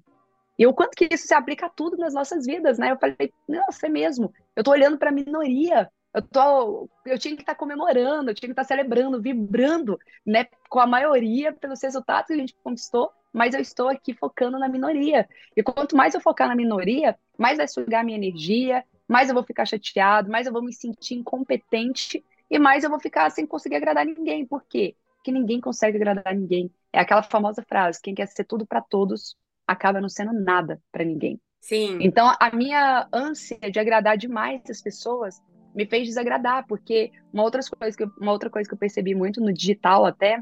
E 0.58 0.68
o 0.68 0.74
quanto 0.74 0.96
que 0.96 1.08
isso 1.12 1.28
se 1.28 1.34
aplica 1.34 1.68
a 1.68 1.70
tudo 1.70 1.98
nas 1.98 2.14
nossas 2.14 2.46
vidas, 2.46 2.78
né? 2.78 2.92
Eu 2.92 2.98
falei, 2.98 3.34
nossa, 3.48 3.88
é 3.88 3.90
mesmo. 3.90 4.34
Eu 4.56 4.62
estou 4.62 4.74
olhando 4.74 4.98
para 4.98 5.10
a 5.10 5.14
minoria. 5.14 5.90
Eu, 6.14 6.22
tô, 6.22 6.90
eu 7.06 7.18
tinha 7.18 7.36
que 7.36 7.42
estar 7.42 7.54
tá 7.54 7.60
comemorando, 7.60 8.30
eu 8.30 8.36
tinha 8.36 8.48
que 8.48 8.52
estar 8.52 8.64
tá 8.64 8.68
celebrando, 8.68 9.22
vibrando, 9.22 9.98
né, 10.26 10.46
com 10.70 10.80
a 10.80 10.86
maioria 10.86 11.54
pelos 11.54 11.82
resultados 11.82 12.28
que 12.28 12.34
a 12.34 12.38
gente 12.38 12.54
conquistou, 12.62 13.10
mas 13.34 13.54
eu 13.54 13.62
estou 13.62 13.88
aqui 13.88 14.14
focando 14.14 14.60
na 14.60 14.68
minoria. 14.68 15.28
E 15.56 15.64
quanto 15.64 15.96
mais 15.96 16.14
eu 16.14 16.22
focar 16.22 16.48
na 16.48 16.56
minoria, 16.56 17.18
mais 17.38 17.58
vai 17.58 17.68
sugar 17.68 18.04
minha 18.04 18.18
energia, 18.18 18.84
mais 19.08 19.30
eu 19.30 19.36
vou 19.36 19.44
ficar 19.44 19.66
chateado, 19.66 20.30
mais 20.30 20.48
eu 20.48 20.54
vou 20.54 20.62
me 20.62 20.74
sentir 20.74 21.16
incompetente 21.16 22.24
e 22.50 22.60
mais 22.60 22.84
eu 22.84 22.90
vou 22.90 23.00
ficar 23.00 23.30
sem 23.30 23.46
conseguir 23.46 23.76
agradar 23.76 24.06
ninguém. 24.06 24.46
Por 24.46 24.64
quê? 24.64 24.96
Porque 25.16 25.32
ninguém 25.32 25.62
consegue 25.62 25.98
agradar 25.98 26.36
ninguém. 26.36 26.72
É 26.92 27.00
aquela 27.00 27.24
famosa 27.24 27.64
frase: 27.68 28.02
quem 28.02 28.14
quer 28.14 28.28
ser 28.28 28.44
tudo 28.44 28.66
para 28.66 28.82
todos 28.82 29.38
acaba 29.66 30.02
não 30.02 30.10
sendo 30.10 30.34
nada 30.34 30.82
para 30.92 31.06
ninguém. 31.06 31.40
Sim. 31.62 32.00
Então, 32.02 32.34
a 32.40 32.56
minha 32.56 33.08
ânsia 33.14 33.58
de 33.72 33.80
agradar 33.80 34.18
demais 34.18 34.62
as 34.70 34.82
pessoas 34.82 35.42
me 35.74 35.86
fez 35.86 36.08
desagradar, 36.08 36.66
porque 36.68 37.12
uma 37.32 37.44
outra 37.44 37.62
coisa 37.80 37.96
que 37.96 38.04
eu, 38.04 38.12
uma 38.20 38.32
outra 38.32 38.50
coisa 38.50 38.68
que 38.68 38.74
eu 38.74 38.80
percebi 38.80 39.16
muito 39.16 39.40
no 39.40 39.54
digital 39.54 40.06
até, 40.06 40.42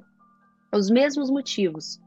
os 0.74 0.90
mesmos 0.90 1.30
motivos 1.30 2.00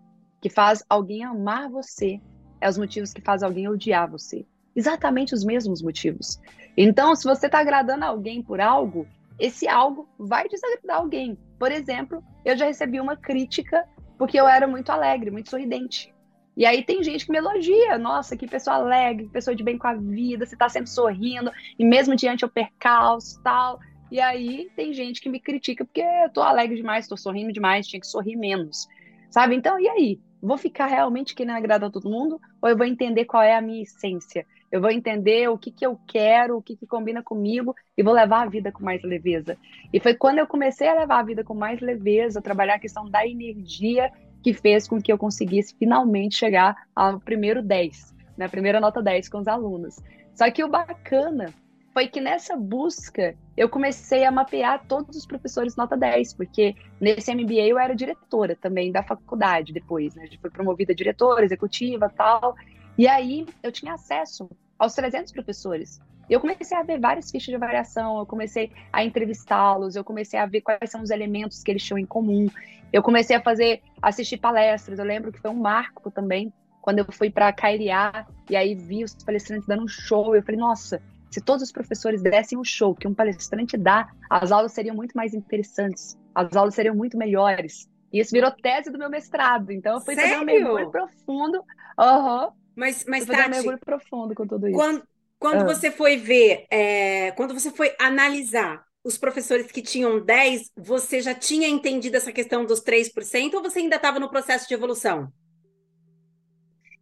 que 0.43 0.51
faz 0.51 0.85
alguém 0.91 1.25
amar 1.25 1.71
você 1.71 2.21
é 2.61 2.69
os 2.69 2.77
motivos 2.77 3.13
que 3.13 3.23
faz 3.23 3.43
alguém 3.43 3.69
odiar 3.69 4.11
você. 4.11 4.45
Exatamente 4.75 5.33
os 5.33 5.45
mesmos 5.45 5.81
motivos. 5.81 6.41
Então, 6.77 7.15
se 7.15 7.25
você 7.25 7.47
está 7.47 7.61
agradando 7.61 8.05
alguém 8.05 8.43
por 8.43 8.61
algo, 8.61 9.07
esse 9.39 9.69
algo 9.69 10.09
vai 10.19 10.49
desagradar 10.49 10.97
alguém. 10.97 11.39
Por 11.59 11.71
exemplo, 11.71 12.23
eu 12.45 12.57
já 12.57 12.67
recebi 12.67 13.01
uma 13.01 13.17
crítica 13.17 13.87
porque 14.19 14.39
eu 14.39 14.49
era 14.49 14.67
muito 14.67 14.91
alegre, 14.91 15.31
muito 15.31 15.49
sorridente. 15.49 16.13
E 16.57 16.67
aí 16.67 16.85
tem 16.85 17.03
gente 17.03 17.25
que 17.25 17.33
me 17.33 17.39
elogia, 17.39 17.97
nossa, 17.97 18.37
que 18.37 18.47
pessoa 18.47 18.77
alegre, 18.77 19.27
que 19.27 19.33
pessoa 19.33 19.55
de 19.55 19.63
bem 19.63 19.79
com 19.79 19.87
a 19.87 19.95
vida, 19.95 20.45
você 20.45 20.55
está 20.55 20.69
sempre 20.69 20.91
sorrindo, 20.91 21.51
e 21.79 21.85
mesmo 21.85 22.15
diante 22.15 22.43
eu 22.43 22.49
percalço 22.49 23.41
tal. 23.43 23.79
E 24.11 24.21
aí 24.21 24.71
tem 24.77 24.93
gente 24.93 25.21
que 25.21 25.31
me 25.31 25.41
critica 25.41 25.85
porque 25.85 26.03
eu 26.03 26.31
tô 26.31 26.43
alegre 26.43 26.77
demais, 26.77 27.09
tô 27.09 27.17
sorrindo 27.17 27.53
demais, 27.53 27.87
tinha 27.87 28.01
que 28.01 28.07
sorrir 28.07 28.37
menos. 28.37 28.87
Sabe? 29.31 29.55
Então, 29.55 29.81
e 29.81 29.89
aí? 29.89 30.21
Vou 30.43 30.59
ficar 30.59 30.87
realmente 30.87 31.37
querendo 31.37 31.57
agradar 31.57 31.89
todo 31.89 32.11
mundo? 32.11 32.41
Ou 32.61 32.69
eu 32.69 32.77
vou 32.77 32.85
entender 32.85 33.27
qual 33.27 33.45
é 33.45 33.55
a 33.55 33.61
minha 33.61 33.83
essência? 33.83 34.45
Eu 34.73 34.81
vou 34.81 34.91
entender 34.91 35.49
o 35.49 35.57
que, 35.57 35.71
que 35.71 35.87
eu 35.87 35.97
quero, 36.09 36.57
o 36.57 36.63
que, 36.63 36.77
que 36.77 36.85
combina 36.85 37.23
comigo 37.23 37.77
e 37.97 38.03
vou 38.03 38.13
levar 38.13 38.43
a 38.43 38.49
vida 38.49 38.73
com 38.73 38.83
mais 38.83 39.01
leveza. 39.05 39.57
E 39.93 40.01
foi 40.01 40.15
quando 40.15 40.39
eu 40.39 40.47
comecei 40.47 40.89
a 40.89 40.95
levar 40.95 41.21
a 41.21 41.23
vida 41.23 41.45
com 41.45 41.55
mais 41.55 41.81
leveza, 41.81 42.43
trabalhar 42.43 42.75
a 42.75 42.81
questão 42.81 43.09
da 43.09 43.25
energia 43.25 44.11
que 44.43 44.53
fez 44.53 44.89
com 44.89 45.01
que 45.01 45.13
eu 45.13 45.19
conseguisse 45.19 45.77
finalmente 45.79 46.35
chegar 46.35 46.75
ao 46.97 47.21
primeiro 47.21 47.63
10, 47.63 48.13
na 48.37 48.47
né, 48.47 48.49
primeira 48.49 48.81
nota 48.81 49.01
10 49.01 49.29
com 49.29 49.39
os 49.39 49.47
alunos. 49.47 49.97
Só 50.35 50.51
que 50.51 50.65
o 50.65 50.69
bacana 50.69 51.55
foi 51.93 52.09
que 52.09 52.21
nessa 52.21 52.57
busca 52.57 53.35
eu 53.57 53.69
comecei 53.69 54.25
a 54.25 54.31
mapear 54.31 54.85
todos 54.87 55.17
os 55.17 55.27
professores 55.27 55.77
nota 55.77 55.97
10, 55.97 56.35
porque 56.35 56.75
nesse 57.01 57.35
MBA 57.35 57.67
eu 57.69 57.79
era 57.79 57.95
diretora 57.95 58.57
também 58.57 58.91
da 58.91 59.03
faculdade 59.03 59.73
depois, 59.73 60.15
né? 60.15 60.27
Fui 60.41 60.51
promovida 60.51 60.95
diretora, 60.95 61.45
executiva 61.45 62.09
tal. 62.09 62.55
E 62.97 63.07
aí 63.07 63.47
eu 63.63 63.71
tinha 63.71 63.95
acesso 63.95 64.49
aos 64.79 64.95
300 64.95 65.33
professores. 65.33 66.01
Eu 66.31 66.41
comecei 66.41 66.77
a 66.77 66.83
ver 66.83 66.99
várias 66.99 67.31
fichas 67.31 67.49
de 67.49 67.57
avaliação, 67.57 68.19
eu 68.19 68.27
comecei 68.27 68.73
a 68.93 69.05
entrevistá-los, 69.05 69.97
eu 69.97 70.05
comecei 70.05 70.39
a 70.39 70.47
ver 70.47 70.63
quais 70.63 70.91
são 70.91 71.03
os 71.03 71.11
elementos 71.11 71.63
que 71.63 71.71
eles 71.71 71.85
tinham 71.85 71.99
em 71.99 72.07
comum. 72.07 72.47
Eu 72.93 73.03
comecei 73.03 73.37
a 73.37 73.43
fazer, 73.43 73.83
assistir 74.01 74.39
palestras. 74.39 74.99
Eu 74.99 75.05
lembro 75.05 75.31
que 75.31 75.41
foi 75.41 75.51
um 75.51 75.61
marco 75.61 76.11
também, 76.11 76.53
quando 76.81 77.01
eu 77.01 77.07
fui 77.11 77.31
para 77.31 77.49
a 77.49 77.53
KLA 77.53 78.27
e 78.49 78.57
aí 78.57 78.75
vi 78.75 79.05
os 79.05 79.15
palestrantes 79.15 79.67
dando 79.67 79.85
um 79.85 79.89
show. 79.89 80.35
Eu 80.35 80.43
falei, 80.43 80.61
nossa, 80.61 81.03
se 81.33 81.41
todos 81.41 81.63
os 81.63 81.73
professores 81.73 82.23
dessem 82.23 82.59
o 82.59 82.65
show 82.65 82.95
que 82.95 83.09
um 83.09 83.15
palestrante 83.15 83.77
dá, 83.77 84.13
as 84.29 84.53
aulas 84.53 84.73
seriam 84.73 84.95
muito 84.95 85.17
mais 85.17 85.33
interessantes, 85.33 86.19
as 86.35 86.55
aulas 86.55 86.75
seriam 86.75 86.95
muito 86.95 87.17
melhores. 87.17 87.89
E 88.13 88.21
isso 88.21 88.33
virou 88.33 88.51
tese 88.51 88.91
do 88.91 88.99
meu 88.99 89.09
mestrado. 89.09 89.73
Então 89.73 89.95
eu 89.95 90.01
fui 90.03 90.15
Sério? 90.15 90.31
fazer 90.31 90.43
um 90.43 90.45
mergulho 90.45 90.91
profundo. 90.91 91.65
Uhum. 91.99 92.51
Mas, 92.77 93.05
mas 93.09 93.25
Tati, 93.25 93.49
um 93.49 93.51
mergulho 93.51 93.79
profundo 93.79 94.35
com 94.35 94.47
tudo 94.47 94.69
isso. 94.69 94.77
Quando, 94.77 95.03
quando 95.39 95.61
uhum. 95.61 95.67
você 95.67 95.91
foi 95.91 96.19
ver, 96.19 96.67
é, 96.71 97.31
quando 97.33 97.55
você 97.55 97.71
foi 97.71 97.95
analisar 97.99 98.85
os 99.03 99.17
professores 99.17 99.73
que 99.73 99.81
tinham 99.81 100.23
10, 100.23 100.71
você 100.77 101.21
já 101.23 101.35
tinha 101.35 101.67
entendido 101.67 102.17
essa 102.17 102.31
questão 102.31 102.67
dos 102.67 102.83
3% 102.83 103.55
ou 103.55 103.63
você 103.63 103.79
ainda 103.79 103.97
estava 103.97 104.21
no 104.21 104.29
processo 104.29 104.69
de 104.69 104.75
evolução? 104.75 105.33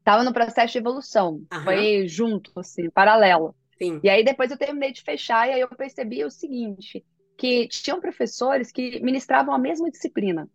Tava 0.05 0.23
no 0.23 0.33
processo 0.33 0.73
de 0.73 0.79
evolução. 0.79 1.43
Aham. 1.53 1.65
Foi 1.65 2.09
junto, 2.09 2.53
assim, 2.57 2.89
paralelo. 2.91 3.55
Sim. 3.81 4.01
E 4.03 4.11
aí 4.11 4.23
depois 4.23 4.51
eu 4.51 4.59
terminei 4.59 4.93
de 4.93 5.03
fechar 5.03 5.49
e 5.49 5.53
aí 5.53 5.61
eu 5.61 5.69
percebi 5.69 6.25
o 6.25 6.31
seguinte, 6.31 7.05
que 7.37 7.67
tinham 7.69 8.01
professores 8.01 8.71
que 8.71 9.01
ministravam 9.01 9.55
a 9.55 9.59
mesma 9.59 9.91
disciplina. 9.91 10.49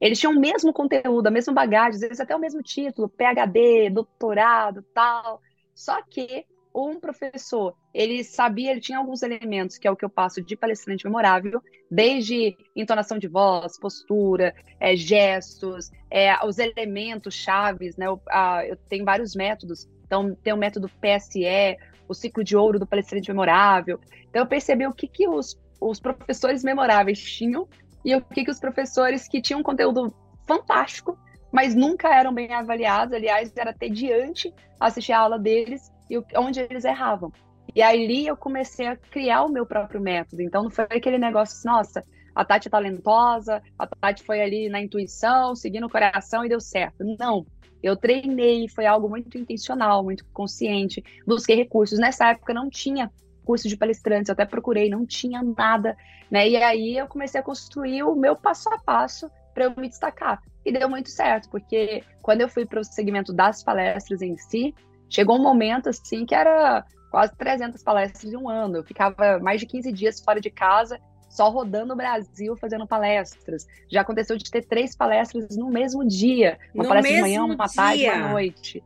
Eles 0.00 0.18
tinham 0.18 0.32
o 0.32 0.40
mesmo 0.40 0.72
conteúdo, 0.72 1.28
a 1.28 1.30
mesma 1.30 1.52
bagagem, 1.52 1.94
às 1.94 2.00
vezes 2.00 2.20
até 2.20 2.34
o 2.34 2.40
mesmo 2.40 2.60
título, 2.60 3.08
PhD, 3.08 3.88
doutorado, 3.90 4.82
tal. 4.92 5.40
Só 5.72 6.02
que 6.02 6.44
um 6.74 6.98
professor, 6.98 7.76
ele 7.94 8.24
sabia, 8.24 8.72
ele 8.72 8.80
tinha 8.80 8.98
alguns 8.98 9.22
elementos, 9.22 9.78
que 9.78 9.86
é 9.86 9.90
o 9.90 9.96
que 9.96 10.04
eu 10.04 10.10
passo 10.10 10.42
de 10.42 10.56
palestrante 10.56 11.04
memorável, 11.04 11.62
desde 11.88 12.56
entonação 12.74 13.18
de 13.18 13.28
voz, 13.28 13.78
postura, 13.78 14.54
é, 14.80 14.96
gestos, 14.96 15.92
é, 16.10 16.34
os 16.44 16.58
elementos 16.58 17.34
chaves, 17.34 17.96
né? 17.96 18.06
Eu, 18.06 18.20
a, 18.28 18.66
eu 18.66 18.76
tenho 18.88 19.04
vários 19.04 19.36
métodos. 19.36 19.88
Então, 20.04 20.34
tem 20.34 20.52
o 20.52 20.56
método 20.56 20.90
PSE, 21.00 21.76
o 22.12 22.14
ciclo 22.14 22.44
de 22.44 22.56
ouro 22.56 22.78
do 22.78 22.86
palestrante 22.86 23.28
memorável. 23.28 24.00
Então, 24.28 24.42
eu 24.42 24.46
percebi 24.46 24.86
o 24.86 24.92
que, 24.92 25.08
que 25.08 25.28
os, 25.28 25.58
os 25.80 26.00
professores 26.00 26.62
memoráveis 26.62 27.20
tinham 27.20 27.68
e 28.04 28.14
o 28.14 28.20
que, 28.20 28.44
que 28.44 28.50
os 28.50 28.60
professores 28.60 29.28
que 29.28 29.40
tinham 29.40 29.60
um 29.60 29.62
conteúdo 29.62 30.14
fantástico, 30.46 31.18
mas 31.50 31.74
nunca 31.74 32.14
eram 32.14 32.32
bem 32.32 32.52
avaliados, 32.52 33.14
aliás, 33.14 33.52
era 33.56 33.72
tediante 33.72 34.52
assistir 34.80 35.12
a 35.12 35.20
aula 35.20 35.38
deles 35.38 35.92
e 36.10 36.18
onde 36.36 36.60
eles 36.60 36.84
erravam. 36.84 37.32
E 37.74 37.80
aí 37.80 38.26
eu 38.26 38.36
comecei 38.36 38.86
a 38.86 38.96
criar 38.96 39.44
o 39.44 39.48
meu 39.48 39.64
próprio 39.64 40.00
método. 40.00 40.42
Então 40.42 40.64
não 40.64 40.70
foi 40.70 40.84
aquele 40.84 41.18
negócio 41.18 41.56
assim, 41.56 41.68
nossa, 41.68 42.04
a 42.34 42.44
Tati 42.44 42.68
é 42.68 42.70
talentosa, 42.70 43.62
a 43.78 43.86
Tati 43.86 44.22
foi 44.22 44.40
ali 44.40 44.68
na 44.68 44.80
intuição, 44.80 45.54
seguindo 45.54 45.86
o 45.86 45.90
coração 45.90 46.44
e 46.44 46.48
deu 46.48 46.60
certo. 46.60 47.04
Não. 47.18 47.46
Eu 47.82 47.96
treinei, 47.96 48.68
foi 48.68 48.86
algo 48.86 49.08
muito 49.08 49.36
intencional, 49.36 50.04
muito 50.04 50.24
consciente. 50.32 51.02
Busquei 51.26 51.56
recursos. 51.56 51.98
Nessa 51.98 52.30
época 52.30 52.54
não 52.54 52.70
tinha 52.70 53.10
curso 53.44 53.68
de 53.68 53.76
palestrantes, 53.76 54.28
eu 54.28 54.34
até 54.34 54.44
procurei, 54.44 54.88
não 54.88 55.04
tinha 55.04 55.42
nada, 55.42 55.96
né? 56.30 56.48
E 56.48 56.56
aí 56.56 56.96
eu 56.96 57.06
comecei 57.06 57.40
a 57.40 57.42
construir 57.42 58.02
o 58.04 58.14
meu 58.14 58.36
passo 58.36 58.68
a 58.68 58.78
passo 58.78 59.30
para 59.52 59.64
eu 59.64 59.74
me 59.76 59.88
destacar. 59.88 60.40
E 60.64 60.72
deu 60.72 60.88
muito 60.88 61.10
certo, 61.10 61.50
porque 61.50 62.04
quando 62.22 62.40
eu 62.40 62.48
fui 62.48 62.64
para 62.64 62.80
o 62.80 62.84
segmento 62.84 63.32
das 63.32 63.62
palestras 63.62 64.22
em 64.22 64.36
si, 64.36 64.74
chegou 65.10 65.36
um 65.36 65.42
momento 65.42 65.88
assim 65.88 66.24
que 66.24 66.34
era 66.34 66.84
quase 67.10 67.36
300 67.36 67.82
palestras 67.82 68.32
em 68.32 68.36
um 68.36 68.48
ano. 68.48 68.78
Eu 68.78 68.84
ficava 68.84 69.38
mais 69.40 69.60
de 69.60 69.66
15 69.66 69.92
dias 69.92 70.20
fora 70.20 70.40
de 70.40 70.50
casa, 70.50 70.98
só 71.32 71.48
rodando 71.48 71.94
o 71.94 71.96
Brasil 71.96 72.54
fazendo 72.56 72.86
palestras. 72.86 73.66
Já 73.90 74.02
aconteceu 74.02 74.36
de 74.36 74.50
ter 74.50 74.66
três 74.66 74.94
palestras 74.94 75.56
no 75.56 75.70
mesmo 75.70 76.06
dia, 76.06 76.58
uma 76.74 76.82
no 76.84 76.88
palestra 76.90 77.14
de 77.14 77.20
manhã, 77.22 77.44
uma 77.44 77.56
dia. 77.56 77.74
tarde, 77.74 78.06
uma 78.06 78.28
noite. 78.28 78.84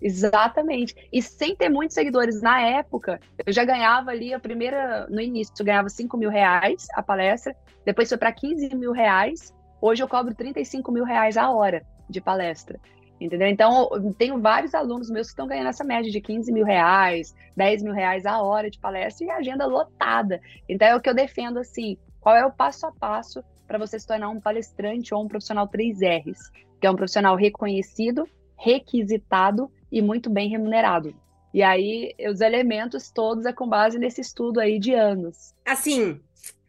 Exatamente. 0.00 0.94
E 1.10 1.22
sem 1.22 1.56
ter 1.56 1.70
muitos 1.70 1.94
seguidores 1.94 2.42
na 2.42 2.60
época, 2.60 3.18
eu 3.46 3.50
já 3.50 3.64
ganhava 3.64 4.10
ali 4.10 4.34
a 4.34 4.38
primeira, 4.38 5.06
no 5.08 5.22
início, 5.22 5.54
eu 5.58 5.64
ganhava 5.64 5.88
5 5.88 6.18
mil 6.18 6.28
reais 6.28 6.86
a 6.92 7.02
palestra, 7.02 7.56
depois 7.82 8.10
foi 8.10 8.18
para 8.18 8.30
15 8.30 8.76
mil 8.76 8.92
reais, 8.92 9.54
hoje 9.80 10.02
eu 10.02 10.08
cobro 10.08 10.34
35 10.34 10.92
mil 10.92 11.04
reais 11.04 11.38
a 11.38 11.50
hora 11.50 11.82
de 12.10 12.20
palestra. 12.20 12.78
Entendeu? 13.20 13.48
Então, 13.48 13.88
tenho 14.18 14.40
vários 14.40 14.74
alunos 14.74 15.10
meus 15.10 15.28
que 15.28 15.32
estão 15.32 15.46
ganhando 15.46 15.68
essa 15.68 15.82
média 15.82 16.10
de 16.10 16.20
15 16.20 16.52
mil 16.52 16.64
reais, 16.64 17.34
10 17.56 17.82
mil 17.82 17.92
reais 17.92 18.26
a 18.26 18.42
hora 18.42 18.70
de 18.70 18.78
palestra 18.78 19.26
e 19.26 19.30
agenda 19.30 19.64
lotada. 19.66 20.40
Então, 20.68 20.86
é 20.86 20.94
o 20.94 21.00
que 21.00 21.08
eu 21.08 21.14
defendo 21.14 21.58
assim: 21.58 21.96
qual 22.20 22.36
é 22.36 22.44
o 22.44 22.52
passo 22.52 22.86
a 22.86 22.92
passo 22.92 23.42
para 23.66 23.78
você 23.78 23.98
se 23.98 24.06
tornar 24.06 24.28
um 24.28 24.40
palestrante 24.40 25.14
ou 25.14 25.24
um 25.24 25.28
profissional 25.28 25.68
3Rs, 25.68 26.38
que 26.80 26.86
é 26.86 26.90
um 26.90 26.96
profissional 26.96 27.34
reconhecido, 27.36 28.28
requisitado 28.56 29.70
e 29.90 30.02
muito 30.02 30.30
bem 30.30 30.48
remunerado. 30.48 31.14
E 31.52 31.62
aí, 31.62 32.14
os 32.30 32.40
elementos 32.40 33.10
todos 33.10 33.46
é 33.46 33.52
com 33.52 33.66
base 33.66 33.98
nesse 33.98 34.20
estudo 34.20 34.60
aí 34.60 34.78
de 34.78 34.92
anos. 34.92 35.54
Assim, 35.64 36.20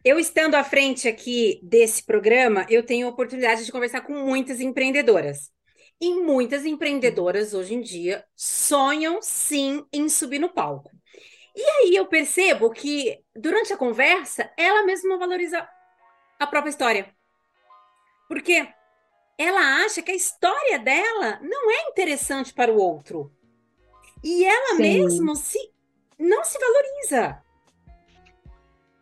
eu 0.02 0.18
estando 0.18 0.54
à 0.54 0.64
frente 0.64 1.06
aqui 1.06 1.60
desse 1.62 2.02
programa, 2.02 2.64
eu 2.70 2.82
tenho 2.82 3.06
a 3.06 3.10
oportunidade 3.10 3.64
de 3.66 3.72
conversar 3.72 4.00
com 4.00 4.14
muitas 4.14 4.60
empreendedoras. 4.60 5.50
E 6.00 6.14
muitas 6.14 6.64
empreendedoras 6.64 7.54
hoje 7.54 7.74
em 7.74 7.80
dia 7.80 8.24
sonham 8.36 9.20
sim 9.20 9.84
em 9.92 10.08
subir 10.08 10.38
no 10.38 10.48
palco. 10.48 10.90
E 11.54 11.62
aí 11.62 11.96
eu 11.96 12.06
percebo 12.06 12.70
que 12.70 13.20
durante 13.34 13.72
a 13.72 13.76
conversa, 13.76 14.48
ela 14.56 14.84
mesma 14.84 15.18
valoriza 15.18 15.68
a 16.38 16.46
própria 16.46 16.70
história. 16.70 17.12
Porque 18.28 18.68
ela 19.36 19.84
acha 19.84 20.00
que 20.00 20.12
a 20.12 20.16
história 20.16 20.78
dela 20.78 21.40
não 21.42 21.70
é 21.70 21.88
interessante 21.88 22.54
para 22.54 22.72
o 22.72 22.76
outro. 22.76 23.32
E 24.22 24.44
ela 24.44 24.76
Sim. 24.76 24.82
mesmo 24.82 25.34
se 25.34 25.58
não 26.18 26.44
se 26.44 26.58
valoriza. 26.58 27.42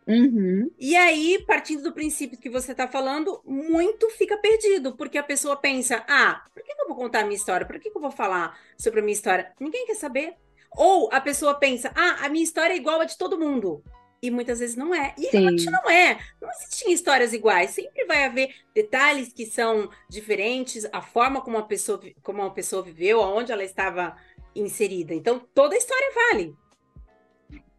Uhum. 0.07 0.71
E 0.79 0.95
aí, 0.95 1.43
partindo 1.45 1.83
do 1.83 1.91
princípio 1.91 2.39
que 2.39 2.49
você 2.49 2.71
está 2.71 2.87
falando, 2.87 3.41
muito 3.45 4.09
fica 4.11 4.37
perdido, 4.37 4.95
porque 4.95 5.17
a 5.17 5.23
pessoa 5.23 5.57
pensa: 5.57 6.03
ah, 6.07 6.45
por 6.53 6.63
que 6.63 6.71
eu 6.71 6.87
vou 6.87 6.95
contar 6.95 7.19
a 7.19 7.23
minha 7.23 7.35
história? 7.35 7.67
Por 7.67 7.77
que 7.77 7.89
eu 7.93 8.01
vou 8.01 8.11
falar 8.11 8.57
sobre 8.77 9.01
a 9.01 9.03
minha 9.03 9.13
história? 9.13 9.51
Ninguém 9.59 9.85
quer 9.85 9.95
saber. 9.95 10.35
Ou 10.77 11.09
a 11.11 11.19
pessoa 11.19 11.55
pensa: 11.55 11.91
ah, 11.93 12.25
a 12.25 12.29
minha 12.29 12.43
história 12.43 12.73
é 12.73 12.77
igual 12.77 13.01
a 13.01 13.05
de 13.05 13.17
todo 13.17 13.39
mundo. 13.39 13.83
E 14.21 14.31
muitas 14.31 14.59
vezes 14.59 14.75
não 14.75 14.95
é. 14.95 15.13
E 15.17 15.23
Sim. 15.23 15.29
realmente 15.31 15.69
não 15.69 15.89
é. 15.89 16.19
Não 16.41 16.49
existem 16.49 16.91
histórias 16.91 17.33
iguais. 17.33 17.71
Sempre 17.71 18.05
vai 18.05 18.23
haver 18.23 18.55
detalhes 18.73 19.31
que 19.31 19.45
são 19.45 19.89
diferentes, 20.09 20.87
a 20.91 21.01
forma 21.01 21.41
como 21.41 21.57
a 21.57 21.63
pessoa, 21.63 22.01
como 22.23 22.41
uma 22.41 22.53
pessoa 22.53 22.81
viveu, 22.81 23.21
aonde 23.21 23.51
ela 23.51 23.63
estava 23.63 24.17
inserida. 24.55 25.13
Então, 25.13 25.39
toda 25.53 25.75
a 25.75 25.77
história 25.77 26.11
vale. 26.15 26.55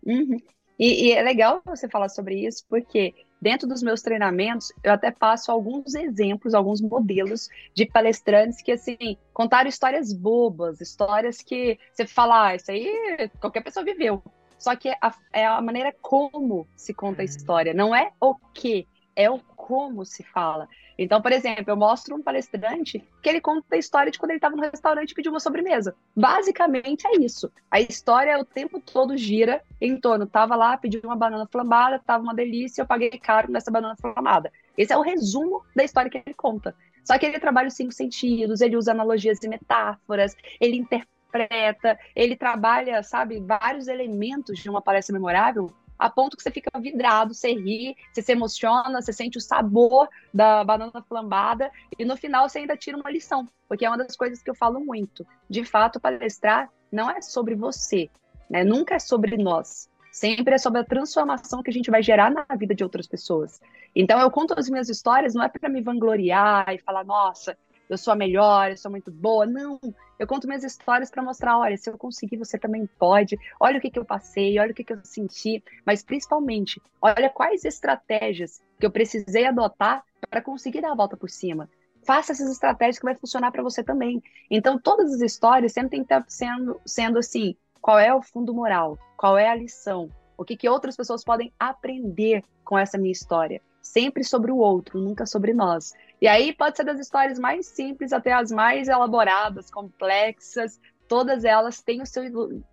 Uhum. 0.07 0.39
E, 0.79 1.09
e, 1.09 1.13
é 1.13 1.23
legal 1.23 1.61
você 1.65 1.89
falar 1.89 2.09
sobre 2.09 2.47
isso, 2.47 2.65
porque 2.69 3.15
dentro 3.41 3.67
dos 3.67 3.83
meus 3.83 4.01
treinamentos, 4.01 4.73
eu 4.83 4.93
até 4.93 5.11
passo 5.11 5.51
alguns 5.51 5.95
exemplos, 5.95 6.55
alguns 6.55 6.81
modelos 6.81 7.49
de 7.75 7.87
palestrantes 7.87 8.63
que, 8.63 8.73
assim, 8.73 9.17
contaram 9.33 9.69
histórias 9.69 10.13
bobas, 10.13 10.81
histórias 10.81 11.43
que 11.43 11.79
você 11.93 12.07
fala, 12.07 12.49
ah, 12.49 12.55
isso 12.55 12.71
aí 12.71 13.31
qualquer 13.41 13.63
pessoa 13.63 13.85
viveu. 13.85 14.23
Só 14.59 14.75
que 14.75 14.89
a, 14.89 15.15
é 15.33 15.47
a 15.47 15.61
maneira 15.61 15.95
como 16.01 16.67
se 16.77 16.93
conta 16.93 17.23
a 17.23 17.25
uhum. 17.25 17.29
história, 17.29 17.75
não 17.75 17.95
é 17.95 18.13
o 18.21 18.35
que, 18.35 18.87
é 19.19 19.29
o 19.29 19.41
como 19.57 20.05
se 20.05 20.23
fala. 20.23 20.69
Então, 20.97 21.21
por 21.21 21.33
exemplo, 21.33 21.65
eu 21.67 21.77
mostro 21.77 22.15
um 22.15 22.23
palestrante 22.23 23.05
que 23.21 23.29
ele 23.29 23.41
conta 23.41 23.75
a 23.75 23.79
história 23.79 24.13
de 24.13 24.19
quando 24.19 24.31
ele 24.31 24.39
estava 24.39 24.55
no 24.55 24.63
restaurante 24.63 25.11
e 25.11 25.15
pediu 25.15 25.33
uma 25.33 25.41
sobremesa. 25.41 25.95
Basicamente 26.17 27.05
é 27.07 27.17
isso. 27.17 27.51
A 27.69 27.81
história 27.81 28.39
o 28.39 28.45
tempo 28.45 28.81
todo 28.81 29.17
gira 29.17 29.61
em 29.81 30.01
torno. 30.01 30.25
Tava 30.25 30.55
lá, 30.55 30.77
pedi 30.77 31.01
uma 31.03 31.17
banana 31.17 31.47
flambada, 31.51 31.99
tava 31.99 32.23
uma 32.23 32.35
delícia, 32.35 32.83
eu 32.83 32.87
paguei 32.87 33.11
caro 33.11 33.51
nessa 33.51 33.73
banana 33.73 33.97
flambada. 34.01 34.53
Esse 34.77 34.93
é 34.93 34.97
o 34.97 35.03
resumo 35.03 35.65
da 35.75 35.83
história 35.83 36.09
que 36.09 36.23
ele 36.25 36.35
conta. 36.35 36.75
Só 37.05 37.19
que 37.19 37.27
ele 37.27 37.41
trabalha 37.41 37.69
os 37.69 37.75
cinco 37.75 37.93
sentidos, 37.93 38.61
ele 38.61 38.77
usa 38.77 38.93
analogias 38.93 39.43
e 39.43 39.49
metáforas, 39.49 40.37
ele 40.61 40.77
interpreta, 40.77 41.99
ele 42.15 42.37
trabalha, 42.37 43.03
sabe, 43.03 43.41
vários 43.41 43.89
elementos 43.89 44.59
de 44.59 44.71
uma 44.71 44.81
palestra 44.81 45.13
memorável 45.13 45.73
a 45.99 46.09
ponto 46.09 46.37
que 46.37 46.43
você 46.43 46.51
fica 46.51 46.71
vidrado, 46.79 47.35
você 47.35 47.53
ri, 47.53 47.97
você 48.13 48.23
se 48.23 48.33
emociona, 48.33 49.01
você 49.01 49.13
sente 49.13 49.39
o 49.39 49.41
sabor 49.41 50.09
da 50.33 50.63
banana 50.63 51.03
flambada 51.09 51.71
e 51.99 52.05
no 52.05 52.17
final 52.17 52.49
você 52.49 52.61
ainda 52.61 52.77
tira 52.77 52.97
uma 52.97 53.11
lição, 53.11 53.49
porque 53.69 53.85
é 53.85 53.91
uma 53.91 53.99
das 53.99 54.17
coisas 54.17 54.43
que 54.43 54.51
eu 54.51 54.55
falo 54.55 54.81
muito. 54.81 55.27
De 55.49 55.65
fato, 55.65 56.01
palestrar 56.01 56.71
não 56.91 57.11
é 57.11 57.21
sobre 57.21 57.55
você, 57.55 58.09
né? 58.49 58.65
Nunca 58.65 58.95
é 58.95 58.99
sobre 58.99 59.37
nós. 59.37 59.91
Sempre 60.11 60.55
é 60.55 60.59
sobre 60.59 60.81
a 60.81 60.85
transformação 60.85 61.63
que 61.63 61.71
a 61.71 61.73
gente 61.73 61.91
vai 61.91 62.03
gerar 62.03 62.31
na 62.31 62.45
vida 62.57 62.75
de 62.75 62.83
outras 62.83 63.07
pessoas. 63.07 63.61
Então 63.95 64.19
eu 64.21 64.31
conto 64.31 64.59
as 64.59 64.69
minhas 64.69 64.89
histórias 64.89 65.35
não 65.35 65.43
é 65.43 65.49
para 65.49 65.69
me 65.69 65.81
vangloriar 65.81 66.73
e 66.73 66.79
falar, 66.79 67.05
nossa, 67.05 67.57
eu 67.89 67.99
sou 67.99 68.13
a 68.13 68.17
melhor, 68.17 68.71
eu 68.71 68.77
sou 68.77 68.91
muito 68.91 69.11
boa. 69.11 69.47
Não, 69.47 69.81
eu 70.19 70.27
conto 70.27 70.47
minhas 70.47 70.65
histórias 70.65 71.11
para 71.11 71.23
mostrar, 71.23 71.59
olha, 71.59 71.77
se 71.77 71.89
eu 71.89 71.97
conseguir, 71.97 72.37
você 72.37 72.59
também 72.59 72.89
pode. 72.99 73.39
Olha 73.61 73.79
o 73.79 73.81
que, 73.81 73.91
que 73.91 73.99
eu 73.99 74.05
passei, 74.05 74.59
olha 74.59 74.73
o 74.73 74.75
que, 74.75 74.85
que 74.85 74.93
eu 74.93 75.01
senti, 75.05 75.63
mas 75.87 76.03
principalmente, 76.03 76.81
olha 77.01 77.31
quais 77.31 77.65
estratégias 77.65 78.61
que 78.79 78.87
eu 78.87 78.91
precisei 78.91 79.47
adotar 79.47 80.05
para 80.29 80.43
conseguir 80.43 80.81
dar 80.81 80.93
a 80.93 80.97
volta 80.97 81.17
por 81.17 81.31
cima. 81.31 81.69
Faça 82.05 82.33
essas 82.33 82.51
estratégias 82.51 82.99
que 82.99 83.05
vai 83.05 83.15
funcionar 83.15 83.51
para 83.53 83.63
você 83.63 83.83
também. 83.83 84.23
Então, 84.51 84.79
todas 84.79 85.13
as 85.13 85.21
histórias 85.21 85.73
sempre 85.73 85.91
tem 85.91 86.01
que 86.01 86.07
estar 86.07 86.25
sendo, 86.29 86.81
sendo 86.87 87.19
assim, 87.19 87.55
qual 87.81 87.99
é 87.99 88.15
o 88.15 88.23
fundo 88.23 88.55
moral? 88.55 88.99
Qual 89.17 89.37
é 89.37 89.49
a 89.49 89.55
lição? 89.55 90.11
O 90.37 90.45
que, 90.45 90.57
que 90.57 90.69
outras 90.69 90.97
pessoas 90.97 91.25
podem 91.25 91.53
aprender 91.59 92.45
com 92.65 92.79
essa 92.79 92.97
minha 92.97 93.13
história? 93.13 93.61
Sempre 93.83 94.25
sobre 94.25 94.53
o 94.53 94.57
outro, 94.57 95.01
nunca 95.01 95.27
sobre 95.27 95.53
nós. 95.53 95.93
E 96.21 96.27
aí 96.27 96.53
pode 96.53 96.77
ser 96.77 96.85
das 96.85 96.99
histórias 96.99 97.39
mais 97.39 97.67
simples 97.67 98.13
até 98.13 98.33
as 98.33 98.51
mais 98.51 98.89
elaboradas, 98.89 99.71
complexas, 99.71 100.81
todas 101.07 101.45
elas 101.45 101.81
têm 101.81 102.03
o 102.03 102.07
seu, 102.07 102.23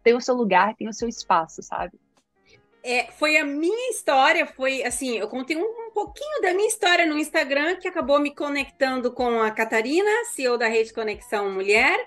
têm 0.04 0.16
o 0.16 0.22
seu 0.22 0.36
lugar, 0.36 0.76
têm 0.76 0.88
o 0.88 0.94
seu 0.94 1.08
espaço, 1.08 1.62
sabe? 1.62 1.94
É, 2.84 3.08
foi 3.12 3.38
a 3.38 3.46
minha 3.46 3.90
história, 3.90 4.46
foi 4.46 4.84
assim, 4.84 5.18
eu 5.18 5.28
contei 5.28 5.58
um, 5.58 5.64
um, 5.64 5.92
pouquinho 5.92 6.42
da 6.42 6.54
minha 6.54 6.68
história 6.68 7.06
no 7.06 7.18
Instagram, 7.18 7.78
que 7.78 7.88
acabou 7.88 8.20
me 8.20 8.34
conectando 8.34 9.12
com 9.12 9.42
a 9.42 9.50
Catarina, 9.50 10.26
CEO 10.26 10.58
da 10.58 10.68
Rede 10.68 10.94
Conexão 10.94 11.52
Mulher, 11.52 11.98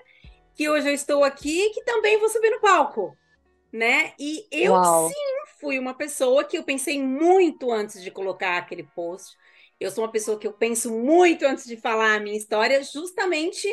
que 0.55 0.69
hoje 0.69 0.87
eu 0.87 0.93
estou 0.93 1.23
aqui 1.25 1.65
e 1.65 1.69
que 1.71 1.83
também 1.83 2.17
vou 2.17 2.29
subir 2.29 2.49
no 2.51 2.61
palco, 2.61 3.13
né? 3.73 4.13
E 4.17 4.47
eu 4.51 4.71
Uau. 4.71 5.09
sim 5.09 5.39
fui 5.59 5.77
uma 5.77 5.93
pessoa 5.93 6.43
que 6.43 6.57
eu 6.57 6.63
pensei 6.63 7.01
muito 7.03 7.71
antes 7.71 8.01
de 8.01 8.09
colocar 8.09 8.57
aquele 8.57 8.83
post. 8.83 9.37
Eu 9.79 9.91
sou 9.91 10.03
uma 10.03 10.11
pessoa 10.11 10.37
que 10.37 10.45
eu 10.45 10.53
penso 10.53 10.91
muito 10.91 11.45
antes 11.45 11.65
de 11.65 11.77
falar 11.77 12.15
a 12.15 12.19
minha 12.19 12.37
história, 12.37 12.83
justamente 12.83 13.67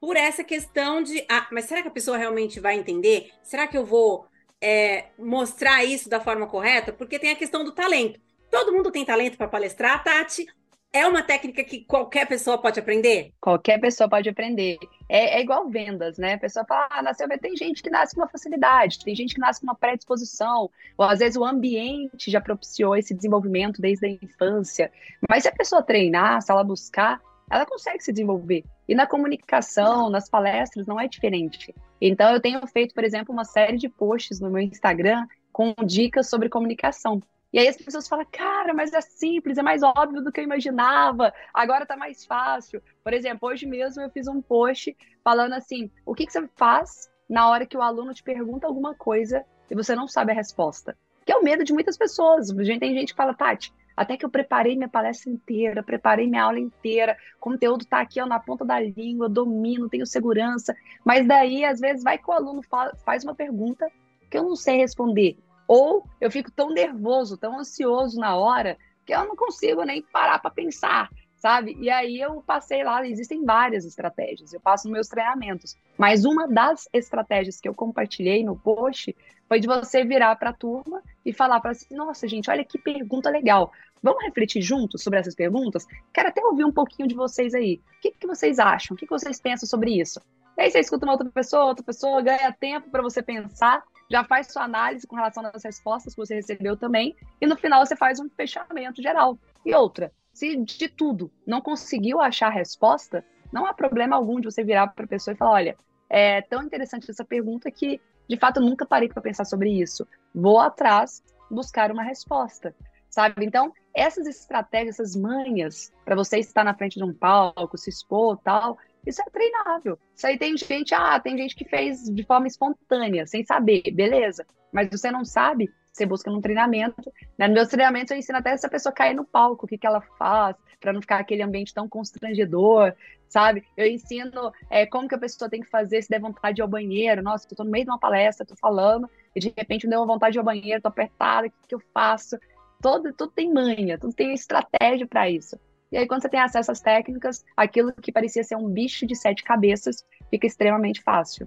por 0.00 0.16
essa 0.16 0.42
questão 0.42 1.00
de, 1.02 1.24
ah, 1.28 1.46
mas 1.52 1.66
será 1.66 1.80
que 1.80 1.88
a 1.88 1.92
pessoa 1.92 2.16
realmente 2.16 2.58
vai 2.58 2.76
entender? 2.76 3.30
Será 3.42 3.68
que 3.68 3.78
eu 3.78 3.84
vou 3.84 4.26
é, 4.60 5.06
mostrar 5.16 5.84
isso 5.84 6.08
da 6.08 6.20
forma 6.20 6.48
correta? 6.48 6.92
Porque 6.92 7.18
tem 7.18 7.30
a 7.30 7.36
questão 7.36 7.62
do 7.62 7.72
talento. 7.72 8.20
Todo 8.50 8.72
mundo 8.72 8.90
tem 8.90 9.04
talento 9.04 9.36
para 9.36 9.46
palestrar, 9.46 10.02
Tati, 10.02 10.46
é 10.92 11.06
uma 11.06 11.22
técnica 11.22 11.64
que 11.64 11.84
qualquer 11.84 12.26
pessoa 12.26 12.58
pode 12.58 12.78
aprender? 12.78 13.32
Qualquer 13.40 13.80
pessoa 13.80 14.08
pode 14.08 14.28
aprender. 14.28 14.78
É, 15.08 15.38
é 15.38 15.40
igual 15.40 15.68
vendas, 15.70 16.18
né? 16.18 16.34
A 16.34 16.38
pessoa 16.38 16.66
fala, 16.66 16.86
ah, 16.90 17.02
nasceu, 17.02 17.26
tem 17.40 17.56
gente 17.56 17.82
que 17.82 17.88
nasce 17.88 18.14
com 18.14 18.20
uma 18.20 18.28
facilidade, 18.28 19.02
tem 19.02 19.14
gente 19.14 19.34
que 19.34 19.40
nasce 19.40 19.60
com 19.60 19.66
uma 19.66 19.74
predisposição, 19.74 20.70
ou 20.98 21.06
às 21.06 21.20
vezes 21.20 21.36
o 21.36 21.44
ambiente 21.44 22.30
já 22.30 22.40
propiciou 22.40 22.94
esse 22.94 23.14
desenvolvimento 23.14 23.80
desde 23.80 24.06
a 24.06 24.10
infância. 24.10 24.92
Mas 25.28 25.44
se 25.44 25.48
a 25.48 25.52
pessoa 25.52 25.82
treinar, 25.82 26.42
se 26.42 26.52
ela 26.52 26.62
buscar, 26.62 27.20
ela 27.50 27.64
consegue 27.64 28.04
se 28.04 28.12
desenvolver. 28.12 28.62
E 28.86 28.94
na 28.94 29.06
comunicação, 29.06 30.10
nas 30.10 30.28
palestras, 30.28 30.86
não 30.86 31.00
é 31.00 31.08
diferente. 31.08 31.74
Então, 32.00 32.34
eu 32.34 32.40
tenho 32.40 32.66
feito, 32.66 32.94
por 32.94 33.04
exemplo, 33.04 33.32
uma 33.32 33.44
série 33.44 33.78
de 33.78 33.88
posts 33.88 34.40
no 34.40 34.50
meu 34.50 34.60
Instagram 34.60 35.26
com 35.50 35.74
dicas 35.84 36.28
sobre 36.28 36.48
comunicação. 36.48 37.20
E 37.52 37.58
aí 37.58 37.68
as 37.68 37.76
pessoas 37.76 38.08
falam, 38.08 38.24
cara, 38.32 38.72
mas 38.72 38.92
é 38.94 39.00
simples, 39.00 39.58
é 39.58 39.62
mais 39.62 39.82
óbvio 39.82 40.22
do 40.22 40.32
que 40.32 40.40
eu 40.40 40.44
imaginava, 40.44 41.32
agora 41.52 41.84
tá 41.84 41.96
mais 41.96 42.24
fácil. 42.24 42.82
Por 43.04 43.12
exemplo, 43.12 43.48
hoje 43.48 43.66
mesmo 43.66 44.02
eu 44.02 44.10
fiz 44.10 44.26
um 44.26 44.40
post 44.40 44.96
falando 45.22 45.52
assim: 45.52 45.90
o 46.06 46.14
que, 46.14 46.24
que 46.24 46.32
você 46.32 46.48
faz 46.56 47.10
na 47.28 47.48
hora 47.48 47.66
que 47.66 47.76
o 47.76 47.82
aluno 47.82 48.14
te 48.14 48.22
pergunta 48.22 48.66
alguma 48.66 48.94
coisa 48.94 49.44
e 49.70 49.74
você 49.74 49.94
não 49.94 50.08
sabe 50.08 50.32
a 50.32 50.34
resposta? 50.34 50.96
Que 51.26 51.32
é 51.32 51.36
o 51.36 51.44
medo 51.44 51.62
de 51.62 51.74
muitas 51.74 51.96
pessoas. 51.98 52.48
Tem 52.48 52.94
gente 52.94 53.12
que 53.12 53.16
fala, 53.16 53.34
Tati, 53.34 53.72
até 53.96 54.16
que 54.16 54.24
eu 54.24 54.30
preparei 54.30 54.74
minha 54.74 54.88
palestra 54.88 55.30
inteira, 55.30 55.82
preparei 55.82 56.26
minha 56.26 56.44
aula 56.44 56.58
inteira, 56.58 57.16
o 57.36 57.40
conteúdo 57.40 57.82
está 57.82 58.00
aqui 58.00 58.20
ó, 58.20 58.26
na 58.26 58.40
ponta 58.40 58.64
da 58.64 58.80
língua, 58.80 59.28
domino, 59.28 59.88
tenho 59.88 60.06
segurança. 60.06 60.74
Mas 61.04 61.26
daí, 61.26 61.64
às 61.64 61.80
vezes, 61.80 62.02
vai 62.02 62.16
que 62.16 62.28
o 62.28 62.32
aluno 62.32 62.62
faz 63.04 63.24
uma 63.24 63.34
pergunta 63.34 63.86
que 64.30 64.38
eu 64.38 64.42
não 64.42 64.56
sei 64.56 64.78
responder. 64.78 65.36
Ou 65.74 66.06
eu 66.20 66.30
fico 66.30 66.50
tão 66.50 66.68
nervoso, 66.68 67.38
tão 67.38 67.58
ansioso 67.58 68.20
na 68.20 68.36
hora, 68.36 68.76
que 69.06 69.14
eu 69.14 69.24
não 69.24 69.34
consigo 69.34 69.82
nem 69.84 70.02
parar 70.02 70.38
para 70.38 70.50
pensar, 70.50 71.08
sabe? 71.34 71.74
E 71.80 71.88
aí 71.88 72.20
eu 72.20 72.42
passei 72.42 72.84
lá, 72.84 73.02
existem 73.08 73.42
várias 73.42 73.86
estratégias, 73.86 74.52
eu 74.52 74.60
passo 74.60 74.86
nos 74.86 74.92
meus 74.92 75.08
treinamentos. 75.08 75.74
Mas 75.96 76.26
uma 76.26 76.46
das 76.46 76.86
estratégias 76.92 77.58
que 77.58 77.66
eu 77.66 77.74
compartilhei 77.74 78.44
no 78.44 78.54
post 78.54 79.16
foi 79.48 79.60
de 79.60 79.66
você 79.66 80.04
virar 80.04 80.36
para 80.36 80.50
a 80.50 80.52
turma 80.52 81.02
e 81.24 81.32
falar 81.32 81.58
para 81.58 81.70
assim: 81.70 81.94
nossa, 81.94 82.28
gente, 82.28 82.50
olha 82.50 82.66
que 82.66 82.78
pergunta 82.78 83.30
legal. 83.30 83.72
Vamos 84.02 84.22
refletir 84.24 84.60
juntos 84.60 85.02
sobre 85.02 85.20
essas 85.20 85.34
perguntas? 85.34 85.86
Quero 86.12 86.28
até 86.28 86.44
ouvir 86.44 86.66
um 86.66 86.72
pouquinho 86.72 87.08
de 87.08 87.14
vocês 87.14 87.54
aí. 87.54 87.80
O 87.96 88.00
que, 88.02 88.10
que 88.10 88.26
vocês 88.26 88.58
acham? 88.58 88.94
O 88.94 88.98
que, 88.98 89.06
que 89.06 89.10
vocês 89.10 89.40
pensam 89.40 89.66
sobre 89.66 89.98
isso? 89.98 90.20
Aí 90.58 90.70
você 90.70 90.80
escuta 90.80 91.06
uma 91.06 91.12
outra 91.14 91.30
pessoa, 91.30 91.64
outra 91.64 91.82
pessoa, 91.82 92.20
ganha 92.20 92.52
tempo 92.52 92.90
para 92.90 93.00
você 93.00 93.22
pensar 93.22 93.82
já 94.10 94.24
faz 94.24 94.52
sua 94.52 94.64
análise 94.64 95.06
com 95.06 95.16
relação 95.16 95.44
às 95.52 95.64
respostas 95.64 96.14
que 96.14 96.20
você 96.20 96.34
recebeu 96.34 96.76
também, 96.76 97.16
e 97.40 97.46
no 97.46 97.56
final 97.56 97.84
você 97.84 97.96
faz 97.96 98.20
um 98.20 98.28
fechamento 98.30 99.02
geral. 99.02 99.38
E 99.64 99.74
outra, 99.74 100.12
se 100.32 100.56
de 100.56 100.88
tudo 100.88 101.30
não 101.46 101.60
conseguiu 101.60 102.20
achar 102.20 102.48
a 102.48 102.50
resposta, 102.50 103.24
não 103.52 103.66
há 103.66 103.74
problema 103.74 104.16
algum 104.16 104.40
de 104.40 104.46
você 104.46 104.64
virar 104.64 104.88
para 104.88 105.04
a 105.04 105.08
pessoa 105.08 105.34
e 105.34 105.36
falar: 105.36 105.52
olha, 105.52 105.76
é 106.08 106.40
tão 106.42 106.62
interessante 106.62 107.10
essa 107.10 107.24
pergunta 107.24 107.70
que, 107.70 108.00
de 108.28 108.36
fato, 108.36 108.58
eu 108.58 108.64
nunca 108.64 108.86
parei 108.86 109.08
para 109.08 109.22
pensar 109.22 109.44
sobre 109.44 109.70
isso. 109.70 110.06
Vou 110.34 110.58
atrás 110.60 111.22
buscar 111.50 111.90
uma 111.92 112.02
resposta, 112.02 112.74
sabe? 113.10 113.44
Então, 113.44 113.72
essas 113.94 114.26
estratégias, 114.26 114.98
essas 114.98 115.14
manhas 115.14 115.92
para 116.04 116.16
você 116.16 116.38
estar 116.38 116.64
na 116.64 116.74
frente 116.74 116.98
de 116.98 117.04
um 117.04 117.12
palco, 117.12 117.76
se 117.76 117.90
expor 117.90 118.38
tal, 118.38 118.78
isso 119.06 119.20
é 119.20 119.30
treinável. 119.30 119.98
Isso 120.14 120.26
aí 120.26 120.38
tem 120.38 120.56
gente, 120.56 120.94
ah, 120.94 121.18
tem 121.18 121.36
gente 121.36 121.54
que 121.54 121.64
fez 121.64 122.04
de 122.04 122.24
forma 122.24 122.46
espontânea, 122.46 123.26
sem 123.26 123.44
saber, 123.44 123.82
beleza. 123.92 124.46
Mas 124.72 124.88
você 124.90 125.10
não 125.10 125.24
sabe, 125.24 125.70
você 125.92 126.06
busca 126.06 126.30
num 126.30 126.40
treinamento. 126.40 127.12
Né? 127.36 127.48
No 127.48 127.54
meus 127.54 127.68
treinamentos 127.68 128.10
eu 128.10 128.16
ensino 128.16 128.38
até 128.38 128.56
se 128.56 128.66
a 128.66 128.70
pessoa 128.70 128.92
cair 128.92 129.14
no 129.14 129.24
palco, 129.24 129.66
o 129.66 129.68
que, 129.68 129.76
que 129.76 129.86
ela 129.86 130.00
faz, 130.00 130.56
para 130.80 130.92
não 130.92 131.00
ficar 131.00 131.18
aquele 131.18 131.42
ambiente 131.42 131.74
tão 131.74 131.88
constrangedor, 131.88 132.94
sabe? 133.28 133.64
Eu 133.76 133.86
ensino 133.86 134.52
é, 134.70 134.86
como 134.86 135.08
que 135.08 135.14
a 135.14 135.18
pessoa 135.18 135.48
tem 135.48 135.60
que 135.60 135.68
fazer 135.68 136.02
se 136.02 136.08
der 136.08 136.20
vontade 136.20 136.56
de 136.56 136.60
ir 136.60 136.64
ao 136.64 136.68
banheiro. 136.68 137.22
Nossa, 137.22 137.46
eu 137.50 137.56
tô 137.56 137.64
no 137.64 137.70
meio 137.70 137.84
de 137.84 137.90
uma 137.90 137.98
palestra, 137.98 138.46
tô 138.46 138.56
falando, 138.56 139.08
e 139.34 139.40
de 139.40 139.52
repente 139.56 139.86
me 139.86 139.90
deu 139.90 140.00
uma 140.00 140.06
vontade 140.06 140.32
de 140.32 140.38
ir 140.38 140.40
ao 140.40 140.44
banheiro, 140.44 140.82
tô 140.82 140.88
apertada, 140.88 141.46
o 141.46 141.50
que, 141.50 141.68
que 141.68 141.74
eu 141.74 141.82
faço? 141.92 142.38
Todo, 142.80 143.12
tudo 143.12 143.32
tem 143.32 143.52
manha, 143.52 143.98
tudo 143.98 144.12
tem 144.12 144.32
estratégia 144.32 145.06
para 145.06 145.30
isso. 145.30 145.58
E 145.92 145.98
aí, 145.98 146.06
quando 146.08 146.22
você 146.22 146.28
tem 146.30 146.40
acesso 146.40 146.72
às 146.72 146.80
técnicas, 146.80 147.44
aquilo 147.54 147.92
que 147.92 148.10
parecia 148.10 148.42
ser 148.42 148.56
um 148.56 148.68
bicho 148.68 149.06
de 149.06 149.14
sete 149.14 149.44
cabeças 149.44 150.06
fica 150.30 150.46
extremamente 150.46 151.02
fácil. 151.02 151.46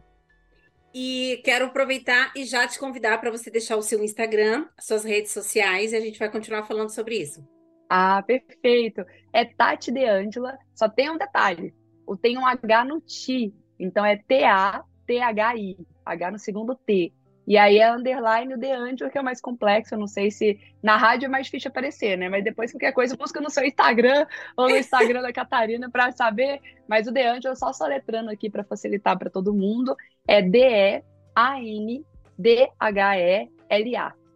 E 0.93 1.41
quero 1.43 1.65
aproveitar 1.65 2.31
e 2.35 2.45
já 2.45 2.65
te 2.67 2.79
convidar 2.79 3.19
para 3.19 3.31
você 3.31 3.49
deixar 3.49 3.75
o 3.75 3.81
seu 3.81 4.03
Instagram, 4.03 4.67
suas 4.79 5.03
redes 5.03 5.31
sociais, 5.31 5.91
e 5.91 5.95
a 5.95 5.99
gente 5.99 6.19
vai 6.19 6.31
continuar 6.31 6.63
falando 6.63 6.89
sobre 6.89 7.17
isso. 7.17 7.45
Ah, 7.89 8.21
perfeito. 8.21 9.03
É 9.33 9.43
Tati 9.43 9.91
De 9.91 10.05
Angela, 10.05 10.57
só 10.73 10.87
tem 10.87 11.09
um 11.09 11.17
detalhe. 11.17 11.73
Tem 12.21 12.37
um 12.37 12.45
H 12.45 12.85
no 12.85 13.01
Ti, 13.01 13.53
então 13.79 14.05
é 14.05 14.15
T-A-T-H-I, 14.15 15.77
H 16.05 16.31
no 16.31 16.39
segundo 16.39 16.75
T. 16.75 17.11
E 17.47 17.57
aí 17.57 17.77
é 17.77 17.91
underline 17.91 18.53
o 18.53 18.59
The 18.59 18.73
Angel, 18.73 19.09
que 19.09 19.17
é 19.17 19.21
o 19.21 19.23
mais 19.23 19.39
complexo. 19.39 19.93
Eu 19.93 19.99
não 19.99 20.07
sei 20.07 20.31
se 20.31 20.59
na 20.81 20.97
rádio 20.97 21.27
é 21.27 21.29
mais 21.29 21.45
difícil 21.45 21.69
aparecer, 21.69 22.17
né? 22.17 22.27
Mas 22.27 22.43
depois 22.43 22.71
qualquer 22.71 22.91
coisa 22.91 23.15
busca 23.15 23.39
no 23.39 23.51
seu 23.51 23.63
Instagram 23.63 24.25
ou 24.57 24.67
no 24.67 24.75
Instagram 24.75 25.21
da 25.21 25.31
Catarina 25.31 25.89
para 25.89 26.11
saber. 26.11 26.59
Mas 26.87 27.07
o 27.07 27.13
The 27.13 27.27
Angel, 27.27 27.55
só 27.55 27.71
soletrando 27.71 28.31
aqui 28.31 28.49
para 28.49 28.63
facilitar 28.63 29.17
para 29.17 29.29
todo 29.29 29.53
mundo, 29.53 29.95
é 30.27 30.41
D-E-A-N-D-H-E-L-A. 30.41 31.03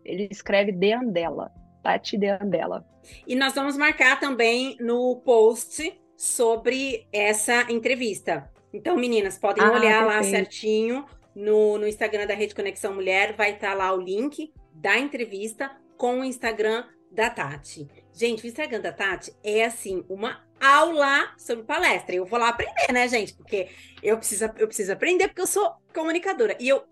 Ele 0.06 0.28
escreve 0.32 0.72
De 0.72 0.93
Andela, 0.93 1.52
Tati 1.84 2.15
De 2.17 2.28
Andela. 2.28 2.86
E 3.26 3.36
nós 3.36 3.54
vamos 3.54 3.76
marcar 3.76 4.19
também 4.19 4.78
no 4.80 5.15
post 5.26 6.00
sobre 6.15 7.08
essa 7.12 7.72
entrevista. 7.72 8.52
Então, 8.72 8.95
meninas, 8.95 9.38
podem 9.38 9.63
ah, 9.63 9.72
olhar 9.72 10.06
perfeito. 10.06 10.06
lá 10.06 10.24
certinho 10.24 11.06
no, 11.36 11.78
no 11.78 11.88
Instagram 11.88 12.28
da 12.28 12.34
Rede 12.34 12.56
Conexão 12.56 12.94
Mulher, 12.94 13.34
vai 13.36 13.52
estar 13.52 13.70
tá 13.70 13.74
lá 13.74 13.94
o 13.94 14.02
link 14.02 14.54
da 14.74 14.98
entrevista 14.98 15.72
com 15.98 16.22
o 16.22 16.24
Instagram 16.24 16.86
da 17.12 17.30
Tati. 17.30 17.88
Gente, 18.13 18.44
o 18.44 18.48
Instagram 18.48 18.82
da 18.82 18.92
Tati 18.92 19.34
é 19.44 19.65
assim, 19.65 20.04
uma 20.10 20.44
aula 20.60 21.34
sobre 21.38 21.63
palestra. 21.63 22.15
Eu 22.15 22.26
vou 22.26 22.39
lá 22.39 22.50
aprender, 22.50 22.92
né, 22.92 23.08
gente? 23.08 23.34
Porque 23.34 23.70
eu 24.04 24.18
preciso, 24.18 24.46
eu 24.58 24.68
preciso 24.68 24.92
aprender, 24.92 25.28
porque 25.28 25.42
eu 25.42 25.48
sou 25.48 25.74
comunicadora. 25.94 26.56
E 26.60 26.68
eu 26.68 26.84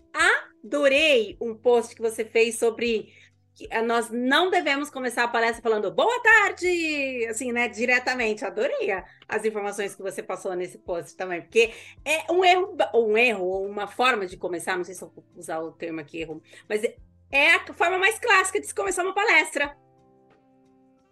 adorei 0.63 1.37
um 1.41 1.55
post 1.55 1.95
que 1.95 2.01
você 2.01 2.23
fez 2.25 2.57
sobre 2.57 3.13
nós 3.85 4.09
não 4.11 4.49
devemos 4.51 4.89
começar 4.89 5.23
a 5.23 5.27
palestra 5.27 5.61
falando 5.61 5.91
boa 5.91 6.21
tarde, 6.21 7.25
assim, 7.29 7.51
né, 7.51 7.67
diretamente. 7.67 8.45
Adorei 8.45 8.91
as 9.27 9.45
informações 9.45 9.95
que 9.95 10.01
você 10.01 10.21
passou 10.21 10.53
nesse 10.55 10.77
post 10.77 11.15
também, 11.15 11.41
porque 11.41 11.73
é 12.05 12.31
um 12.31 12.45
erro, 12.45 12.77
um 12.93 13.17
erro, 13.17 13.45
ou 13.45 13.65
uma 13.65 13.87
forma 13.87 14.25
de 14.25 14.37
começar, 14.37 14.77
não 14.77 14.83
sei 14.83 14.93
se 14.93 15.03
eu 15.03 15.11
vou 15.13 15.25
usar 15.35 15.59
o 15.59 15.71
termo 15.71 15.99
aqui, 15.99 16.21
erro, 16.21 16.41
mas 16.69 16.83
é 17.31 17.55
a 17.55 17.73
forma 17.73 17.97
mais 17.97 18.19
clássica 18.19 18.59
de 18.59 18.67
se 18.67 18.75
começar 18.75 19.03
uma 19.03 19.13
palestra. 19.13 19.75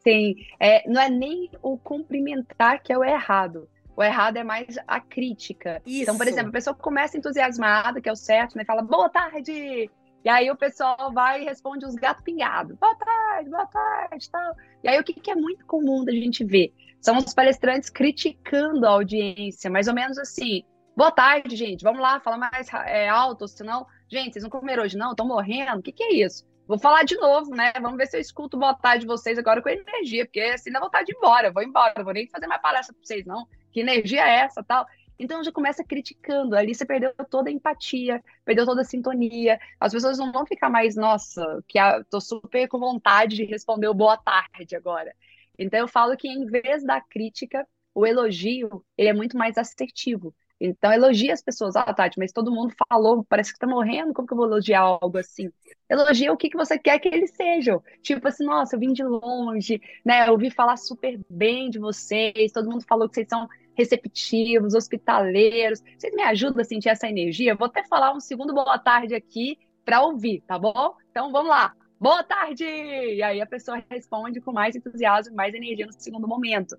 Sim, 0.03 0.35
é, 0.59 0.87
não 0.87 1.01
é 1.01 1.09
nem 1.09 1.49
o 1.63 1.77
cumprimentar 1.77 2.81
que 2.83 2.93
é 2.93 2.97
o 2.97 3.03
errado. 3.03 3.67
O 3.97 4.03
errado 4.03 4.37
é 4.37 4.43
mais 4.43 4.77
a 4.87 4.99
crítica. 4.99 5.81
Isso. 5.85 6.03
Então, 6.03 6.17
por 6.17 6.27
exemplo, 6.27 6.49
a 6.49 6.51
pessoa 6.51 6.75
começa 6.75 7.17
entusiasmada, 7.17 8.01
que 8.01 8.09
é 8.09 8.11
o 8.11 8.15
certo, 8.15 8.55
né? 8.57 8.65
Fala, 8.65 8.81
boa 8.81 9.09
tarde, 9.09 9.89
e 10.25 10.29
aí 10.29 10.49
o 10.49 10.55
pessoal 10.55 11.13
vai 11.13 11.43
e 11.43 11.45
responde 11.45 11.85
os 11.85 11.93
gatos 11.93 12.23
pingados. 12.23 12.75
Boa 12.77 12.95
tarde, 12.95 13.47
boa 13.47 13.67
tarde, 13.67 14.27
tal. 14.31 14.55
E 14.83 14.89
aí 14.89 14.99
o 14.99 15.03
que, 15.03 15.13
que 15.13 15.29
é 15.29 15.35
muito 15.35 15.63
comum 15.67 16.03
da 16.03 16.11
gente 16.11 16.43
ver? 16.43 16.73
São 16.99 17.15
os 17.19 17.31
palestrantes 17.31 17.91
criticando 17.91 18.87
a 18.87 18.89
audiência, 18.89 19.69
mais 19.69 19.87
ou 19.87 19.93
menos 19.93 20.17
assim. 20.17 20.63
Boa 20.97 21.11
tarde, 21.11 21.55
gente. 21.55 21.83
Vamos 21.83 22.01
lá, 22.01 22.19
fala 22.19 22.37
mais 22.37 22.67
é, 22.87 23.07
alto, 23.07 23.47
senão. 23.47 23.85
Gente, 24.09 24.33
vocês 24.33 24.43
não 24.43 24.49
comeram 24.49 24.81
hoje, 24.81 24.97
não? 24.97 25.11
Estão 25.11 25.27
morrendo? 25.27 25.77
O 25.77 25.83
que, 25.83 25.91
que 25.91 26.03
é 26.03 26.13
isso? 26.25 26.43
Vou 26.67 26.79
falar 26.79 27.03
de 27.03 27.15
novo, 27.17 27.51
né? 27.51 27.71
Vamos 27.79 27.95
ver 27.95 28.07
se 28.07 28.17
eu 28.17 28.21
escuto 28.21 28.57
boa 28.57 28.73
tarde 28.73 29.01
de 29.01 29.07
vocês 29.07 29.37
agora 29.37 29.61
com 29.61 29.69
energia, 29.69 30.25
porque 30.25 30.39
assim 30.41 30.71
dá 30.71 30.79
vontade 30.79 31.05
de 31.05 31.11
ir 31.13 31.17
embora. 31.17 31.49
Eu 31.49 31.53
vou 31.53 31.61
embora, 31.61 31.93
não 31.95 32.03
vou 32.03 32.13
nem 32.13 32.27
fazer 32.27 32.47
mais 32.47 32.63
palestra 32.63 32.95
para 32.95 33.05
vocês, 33.05 33.23
não. 33.27 33.47
Que 33.71 33.81
energia 33.81 34.27
é 34.27 34.39
essa, 34.39 34.63
tal? 34.63 34.87
Então 35.17 35.43
já 35.43 35.51
começa 35.51 35.83
criticando. 35.83 36.55
Ali 36.55 36.73
você 36.75 36.85
perdeu 36.85 37.13
toda 37.29 37.49
a 37.49 37.53
empatia, 37.53 38.23
perdeu 38.43 38.65
toda 38.65 38.81
a 38.81 38.85
sintonia. 38.85 39.59
As 39.79 39.93
pessoas 39.93 40.17
não 40.17 40.31
vão 40.31 40.45
ficar 40.45 40.69
mais, 40.69 40.95
nossa, 40.95 41.63
que 41.67 41.79
tô 42.09 42.19
super 42.19 42.67
com 42.67 42.79
vontade 42.79 43.35
de 43.35 43.45
responder 43.45 43.87
o 43.87 43.93
boa 43.93 44.17
tarde 44.17 44.75
agora. 44.75 45.13
Então 45.57 45.79
eu 45.79 45.87
falo 45.87 46.17
que 46.17 46.27
em 46.27 46.45
vez 46.45 46.83
da 46.83 46.99
crítica, 47.01 47.67
o 47.93 48.05
elogio 48.05 48.83
ele 48.97 49.09
é 49.09 49.13
muito 49.13 49.37
mais 49.37 49.57
assertivo. 49.57 50.33
Então, 50.59 50.91
elogia 50.91 51.33
as 51.33 51.41
pessoas. 51.41 51.75
Ah, 51.75 51.93
Tati, 51.93 52.17
mas 52.17 52.31
todo 52.31 52.51
mundo 52.51 52.73
falou, 52.89 53.25
parece 53.25 53.51
que 53.53 53.59
tá 53.59 53.67
morrendo, 53.67 54.13
como 54.13 54.27
que 54.27 54.33
eu 54.33 54.37
vou 54.37 54.45
elogiar 54.47 54.81
algo 54.81 55.17
assim? 55.17 55.51
Elogia 55.89 56.31
o 56.31 56.37
que, 56.37 56.49
que 56.49 56.57
você 56.57 56.79
quer 56.79 56.97
que 56.99 57.09
eles 57.09 57.31
sejam. 57.31 57.83
Tipo 58.01 58.27
assim, 58.27 58.45
nossa, 58.45 58.75
eu 58.75 58.79
vim 58.79 58.93
de 58.93 59.03
longe, 59.03 59.81
né? 60.03 60.27
Eu 60.27 60.33
ouvi 60.33 60.49
falar 60.49 60.77
super 60.77 61.19
bem 61.29 61.69
de 61.69 61.77
vocês, 61.77 62.51
todo 62.53 62.69
mundo 62.69 62.85
falou 62.85 63.07
que 63.09 63.15
vocês 63.15 63.27
são 63.27 63.47
receptivos, 63.75 64.73
hospitaleiros. 64.73 65.81
Vocês 65.97 66.13
me 66.13 66.23
ajudam 66.23 66.61
a 66.61 66.65
sentir 66.65 66.89
essa 66.89 67.07
energia? 67.07 67.55
Vou 67.55 67.67
até 67.67 67.83
falar 67.85 68.13
um 68.13 68.19
segundo 68.19 68.53
boa 68.53 68.79
tarde 68.79 69.15
aqui 69.15 69.57
para 69.83 70.01
ouvir, 70.01 70.41
tá 70.47 70.57
bom? 70.57 70.95
Então, 71.11 71.31
vamos 71.31 71.49
lá 71.49 71.73
boa 72.05 72.23
tarde! 72.23 72.63
E 72.63 73.23
aí 73.23 73.41
a 73.41 73.45
pessoa 73.45 73.83
responde 73.89 74.41
com 74.41 74.51
mais 74.51 74.75
entusiasmo, 74.75 75.35
mais 75.35 75.53
energia 75.53 75.87
no 75.87 75.93
segundo 75.93 76.27
momento. 76.27 76.77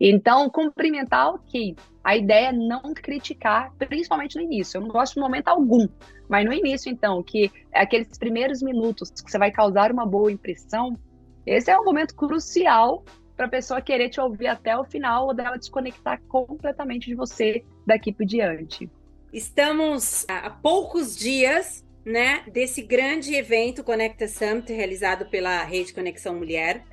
Então, 0.00 0.48
cumprimentar, 0.48 1.34
ok. 1.34 1.76
A 2.02 2.16
ideia 2.16 2.48
é 2.48 2.52
não 2.52 2.94
criticar, 2.94 3.70
principalmente 3.76 4.36
no 4.36 4.42
início. 4.42 4.78
Eu 4.78 4.82
não 4.82 4.88
gosto 4.88 5.14
de 5.14 5.20
momento 5.20 5.48
algum, 5.48 5.86
mas 6.28 6.46
no 6.46 6.52
início, 6.52 6.90
então, 6.90 7.22
que 7.22 7.50
é 7.70 7.82
aqueles 7.82 8.16
primeiros 8.16 8.62
minutos 8.62 9.10
que 9.10 9.30
você 9.30 9.38
vai 9.38 9.50
causar 9.50 9.92
uma 9.92 10.06
boa 10.06 10.32
impressão, 10.32 10.98
esse 11.44 11.70
é 11.70 11.78
um 11.78 11.84
momento 11.84 12.14
crucial 12.14 13.04
para 13.36 13.46
a 13.46 13.48
pessoa 13.48 13.80
querer 13.80 14.08
te 14.08 14.20
ouvir 14.20 14.46
até 14.46 14.76
o 14.76 14.84
final 14.84 15.26
ou 15.26 15.34
dela 15.34 15.56
desconectar 15.56 16.20
completamente 16.28 17.06
de 17.06 17.14
você 17.14 17.64
daqui 17.86 18.12
por 18.12 18.26
diante. 18.26 18.90
Estamos 19.32 20.26
há 20.28 20.50
poucos 20.50 21.16
dias 21.16 21.84
né, 22.04 22.44
desse 22.52 22.82
grande 22.82 23.34
evento 23.34 23.84
Conecta 23.84 24.28
Summit 24.28 24.72
realizado 24.72 25.26
pela 25.26 25.62
Rede 25.62 25.94
Conexão 25.94 26.34
Mulher 26.34 26.84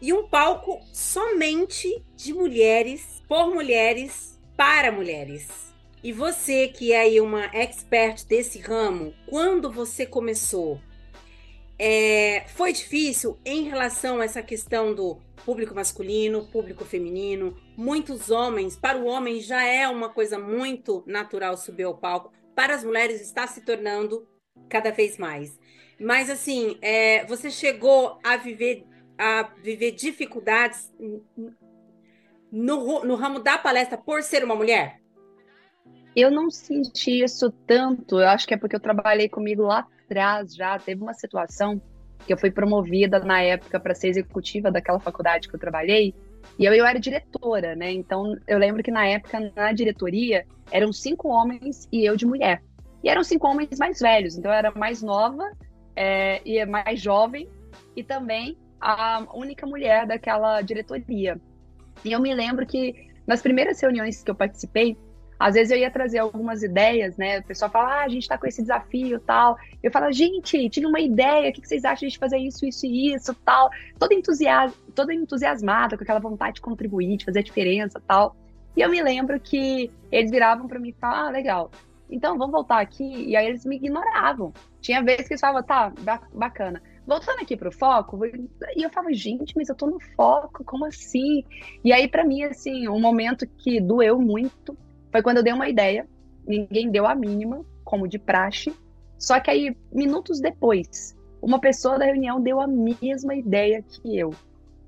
e 0.00 0.12
um 0.12 0.28
palco 0.28 0.80
somente 0.92 2.02
de 2.14 2.32
mulheres, 2.32 3.22
por 3.28 3.52
mulheres, 3.52 4.38
para 4.56 4.92
mulheres. 4.92 5.74
E 6.02 6.12
você 6.12 6.68
que 6.68 6.92
é 6.92 7.00
aí 7.00 7.20
uma 7.20 7.46
expert 7.46 8.24
desse 8.26 8.60
ramo, 8.60 9.12
quando 9.26 9.70
você 9.70 10.06
começou, 10.06 10.80
é, 11.78 12.44
foi 12.48 12.72
difícil 12.72 13.38
em 13.44 13.68
relação 13.68 14.20
a 14.20 14.24
essa 14.24 14.42
questão 14.42 14.94
do 14.94 15.20
público 15.44 15.74
masculino, 15.74 16.46
público 16.46 16.84
feminino, 16.84 17.56
muitos 17.76 18.30
homens, 18.30 18.76
para 18.76 18.98
o 18.98 19.06
homem 19.06 19.40
já 19.40 19.62
é 19.64 19.88
uma 19.88 20.08
coisa 20.08 20.38
muito 20.38 21.04
natural 21.06 21.56
subir 21.56 21.84
ao 21.84 21.96
palco, 21.96 22.32
para 22.54 22.74
as 22.74 22.82
mulheres 22.82 23.20
está 23.20 23.46
se 23.46 23.60
tornando 23.60 24.26
cada 24.68 24.90
vez 24.90 25.16
mais. 25.16 25.58
Mas 26.00 26.28
assim, 26.28 26.76
é, 26.82 27.24
você 27.26 27.50
chegou 27.50 28.18
a 28.22 28.36
viver 28.36 28.84
a 29.16 29.42
viver 29.42 29.92
dificuldades 29.92 30.92
no, 32.52 33.04
no 33.04 33.14
ramo 33.16 33.40
da 33.40 33.58
palestra 33.58 33.98
por 33.98 34.22
ser 34.22 34.44
uma 34.44 34.54
mulher? 34.54 35.00
Eu 36.20 36.32
não 36.32 36.50
senti 36.50 37.22
isso 37.22 37.48
tanto. 37.64 38.18
Eu 38.18 38.26
acho 38.26 38.44
que 38.44 38.52
é 38.52 38.56
porque 38.56 38.74
eu 38.74 38.80
trabalhei 38.80 39.28
comigo 39.28 39.62
lá 39.62 39.86
atrás 40.04 40.52
já. 40.52 40.76
Teve 40.76 41.00
uma 41.00 41.14
situação 41.14 41.80
que 42.26 42.32
eu 42.32 42.36
fui 42.36 42.50
promovida 42.50 43.20
na 43.20 43.40
época 43.40 43.78
para 43.78 43.94
ser 43.94 44.08
executiva 44.08 44.68
daquela 44.68 44.98
faculdade 44.98 45.48
que 45.48 45.54
eu 45.54 45.60
trabalhei. 45.60 46.12
E 46.58 46.64
eu, 46.64 46.74
eu 46.74 46.84
era 46.84 46.98
diretora, 46.98 47.76
né? 47.76 47.92
Então 47.92 48.36
eu 48.48 48.58
lembro 48.58 48.82
que 48.82 48.90
na 48.90 49.06
época, 49.06 49.52
na 49.54 49.72
diretoria, 49.72 50.44
eram 50.72 50.92
cinco 50.92 51.28
homens 51.28 51.88
e 51.92 52.04
eu 52.04 52.16
de 52.16 52.26
mulher. 52.26 52.64
E 53.04 53.08
eram 53.08 53.22
cinco 53.22 53.46
homens 53.46 53.78
mais 53.78 54.00
velhos, 54.00 54.36
então 54.36 54.50
eu 54.50 54.58
era 54.58 54.72
mais 54.72 55.00
nova 55.00 55.48
é, 55.94 56.42
e 56.44 56.66
mais 56.66 57.00
jovem, 57.00 57.48
e 57.94 58.02
também 58.02 58.58
a 58.80 59.24
única 59.34 59.64
mulher 59.68 60.04
daquela 60.04 60.60
diretoria. 60.62 61.40
E 62.04 62.10
eu 62.10 62.20
me 62.20 62.34
lembro 62.34 62.66
que 62.66 63.06
nas 63.24 63.40
primeiras 63.40 63.80
reuniões 63.80 64.24
que 64.24 64.30
eu 64.32 64.34
participei, 64.34 64.96
às 65.38 65.54
vezes 65.54 65.70
eu 65.70 65.78
ia 65.78 65.90
trazer 65.90 66.18
algumas 66.18 66.62
ideias, 66.62 67.16
né? 67.16 67.38
O 67.38 67.44
pessoal 67.44 67.70
fala, 67.70 68.00
ah, 68.00 68.04
a 68.04 68.08
gente 68.08 68.26
tá 68.28 68.36
com 68.36 68.46
esse 68.46 68.62
desafio 68.62 69.20
tal. 69.20 69.56
Eu 69.82 69.90
falo, 69.90 70.10
gente, 70.12 70.68
tive 70.68 70.86
uma 70.86 71.00
ideia, 71.00 71.50
o 71.50 71.52
que 71.52 71.66
vocês 71.66 71.84
acham 71.84 72.08
de 72.08 72.18
fazer 72.18 72.38
isso, 72.38 72.66
isso 72.66 72.86
e 72.86 73.14
isso, 73.14 73.34
tal. 73.44 73.70
Toda, 73.98 74.14
entusias 74.14 74.72
toda 74.94 75.14
entusiasmada, 75.14 75.96
com 75.96 76.02
aquela 76.02 76.20
vontade 76.20 76.56
de 76.56 76.60
contribuir, 76.60 77.16
de 77.16 77.24
fazer 77.24 77.38
a 77.40 77.42
diferença 77.42 78.02
tal. 78.06 78.36
E 78.76 78.80
eu 78.80 78.88
me 78.88 79.02
lembro 79.02 79.38
que 79.38 79.90
eles 80.10 80.30
viravam 80.30 80.66
para 80.66 80.78
mim 80.78 80.90
e 80.90 80.92
falavam, 80.92 81.28
ah, 81.28 81.30
legal, 81.30 81.70
então, 82.10 82.38
vamos 82.38 82.52
voltar 82.52 82.80
aqui. 82.80 83.04
E 83.04 83.36
aí 83.36 83.46
eles 83.46 83.64
me 83.64 83.76
ignoravam. 83.76 84.52
Tinha 84.80 85.02
vezes 85.02 85.26
que 85.26 85.34
eles 85.34 85.40
falavam, 85.40 85.62
tá, 85.62 85.92
bacana. 86.32 86.82
Voltando 87.06 87.40
aqui 87.40 87.56
pro 87.56 87.72
foco, 87.72 88.18
e 88.26 88.82
eu 88.82 88.90
falava, 88.90 89.12
gente, 89.14 89.56
mas 89.56 89.68
eu 89.68 89.74
tô 89.74 89.86
no 89.86 89.98
foco, 90.14 90.62
como 90.64 90.84
assim? 90.84 91.42
E 91.82 91.92
aí, 91.92 92.06
para 92.06 92.24
mim, 92.24 92.42
assim, 92.44 92.86
um 92.88 93.00
momento 93.00 93.46
que 93.46 93.80
doeu 93.80 94.20
muito 94.20 94.76
foi 95.10 95.22
quando 95.22 95.38
eu 95.38 95.42
dei 95.42 95.52
uma 95.52 95.68
ideia, 95.68 96.08
ninguém 96.46 96.90
deu 96.90 97.06
a 97.06 97.14
mínima, 97.14 97.64
como 97.84 98.08
de 98.08 98.18
praxe. 98.18 98.74
Só 99.18 99.40
que 99.40 99.50
aí, 99.50 99.76
minutos 99.92 100.40
depois, 100.40 101.16
uma 101.42 101.60
pessoa 101.60 101.98
da 101.98 102.04
reunião 102.04 102.40
deu 102.40 102.60
a 102.60 102.66
mesma 102.66 103.34
ideia 103.34 103.82
que 103.82 104.18
eu. 104.18 104.32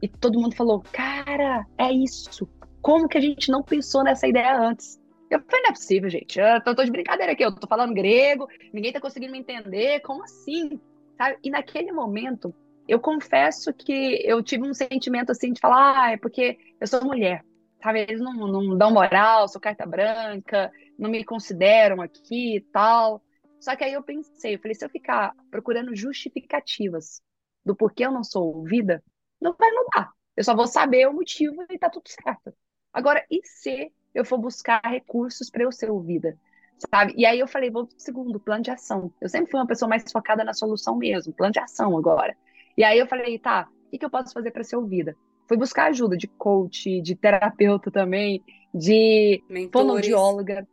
E 0.02 0.08
todo 0.08 0.40
mundo 0.40 0.54
falou, 0.54 0.82
cara, 0.92 1.66
é 1.76 1.92
isso. 1.92 2.48
Como 2.80 3.08
que 3.08 3.18
a 3.18 3.20
gente 3.20 3.50
não 3.50 3.62
pensou 3.62 4.02
nessa 4.02 4.26
ideia 4.26 4.58
antes? 4.58 4.98
Eu 5.30 5.40
falei, 5.40 5.62
não 5.62 5.70
é 5.70 5.74
possível, 5.74 6.10
gente. 6.10 6.40
Eu 6.40 6.74
tô, 6.74 6.84
de 6.84 6.90
brincadeira 6.90 7.32
aqui, 7.32 7.44
eu 7.44 7.54
tô 7.54 7.66
falando 7.66 7.94
grego, 7.94 8.48
ninguém 8.72 8.92
tá 8.92 9.00
conseguindo 9.00 9.32
me 9.32 9.38
entender, 9.38 10.00
como 10.00 10.24
assim? 10.24 10.80
Sabe? 11.16 11.38
E 11.44 11.50
naquele 11.50 11.92
momento, 11.92 12.54
eu 12.88 12.98
confesso 12.98 13.72
que 13.72 14.20
eu 14.24 14.42
tive 14.42 14.68
um 14.68 14.74
sentimento 14.74 15.30
assim 15.30 15.52
de 15.52 15.60
falar, 15.60 16.04
ah, 16.04 16.12
é 16.12 16.16
porque 16.16 16.58
eu 16.80 16.86
sou 16.86 17.04
mulher, 17.04 17.44
sabe? 17.82 18.00
Eles 18.00 18.20
não, 18.20 18.32
não 18.34 18.76
dão 18.76 18.90
moral, 18.92 19.48
sou 19.48 19.60
carta 19.60 19.86
branca, 19.86 20.70
não 20.98 21.10
me 21.10 21.24
consideram 21.24 22.00
aqui 22.00 22.56
e 22.56 22.60
tal. 22.60 23.22
Só 23.60 23.76
que 23.76 23.84
aí 23.84 23.92
eu 23.92 24.02
pensei, 24.02 24.54
eu 24.54 24.58
falei, 24.58 24.74
se 24.74 24.84
eu 24.84 24.90
ficar 24.90 25.34
procurando 25.50 25.94
justificativas 25.94 27.22
do 27.64 27.76
porquê 27.76 28.06
eu 28.06 28.12
não 28.12 28.24
sou 28.24 28.56
ouvida, 28.56 29.02
não 29.40 29.54
vai 29.54 29.70
mudar. 29.70 30.10
Eu 30.36 30.44
só 30.44 30.54
vou 30.54 30.66
saber 30.66 31.06
o 31.08 31.12
motivo 31.12 31.64
e 31.68 31.78
tá 31.78 31.90
tudo 31.90 32.08
certo. 32.08 32.54
Agora, 32.92 33.24
e 33.30 33.40
se 33.44 33.92
eu 34.14 34.24
for 34.24 34.38
buscar 34.38 34.80
recursos 34.84 35.50
para 35.50 35.62
eu 35.62 35.72
ser 35.72 35.90
ouvida, 35.90 36.38
sabe? 36.90 37.14
E 37.16 37.26
aí 37.26 37.38
eu 37.38 37.46
falei, 37.46 37.70
vou 37.70 37.86
pro 37.86 38.00
segundo, 38.00 38.40
plano 38.40 38.62
de 38.62 38.70
ação. 38.70 39.12
Eu 39.20 39.28
sempre 39.28 39.50
fui 39.50 39.60
uma 39.60 39.66
pessoa 39.66 39.88
mais 39.88 40.10
focada 40.10 40.42
na 40.42 40.54
solução 40.54 40.96
mesmo, 40.96 41.32
plano 41.32 41.52
de 41.52 41.60
ação 41.60 41.96
agora. 41.96 42.36
E 42.76 42.82
aí 42.82 42.98
eu 42.98 43.06
falei, 43.06 43.38
tá, 43.38 43.68
o 43.86 43.90
que, 43.90 43.98
que 43.98 44.04
eu 44.04 44.10
posso 44.10 44.32
fazer 44.32 44.50
para 44.50 44.64
ser 44.64 44.76
ouvida? 44.76 45.14
Fui 45.50 45.56
buscar 45.56 45.86
ajuda 45.86 46.16
de 46.16 46.28
coach, 46.28 47.02
de 47.02 47.16
terapeuta 47.16 47.90
também, 47.90 48.40
de 48.72 49.42
fonoaudióloga, 49.72 50.64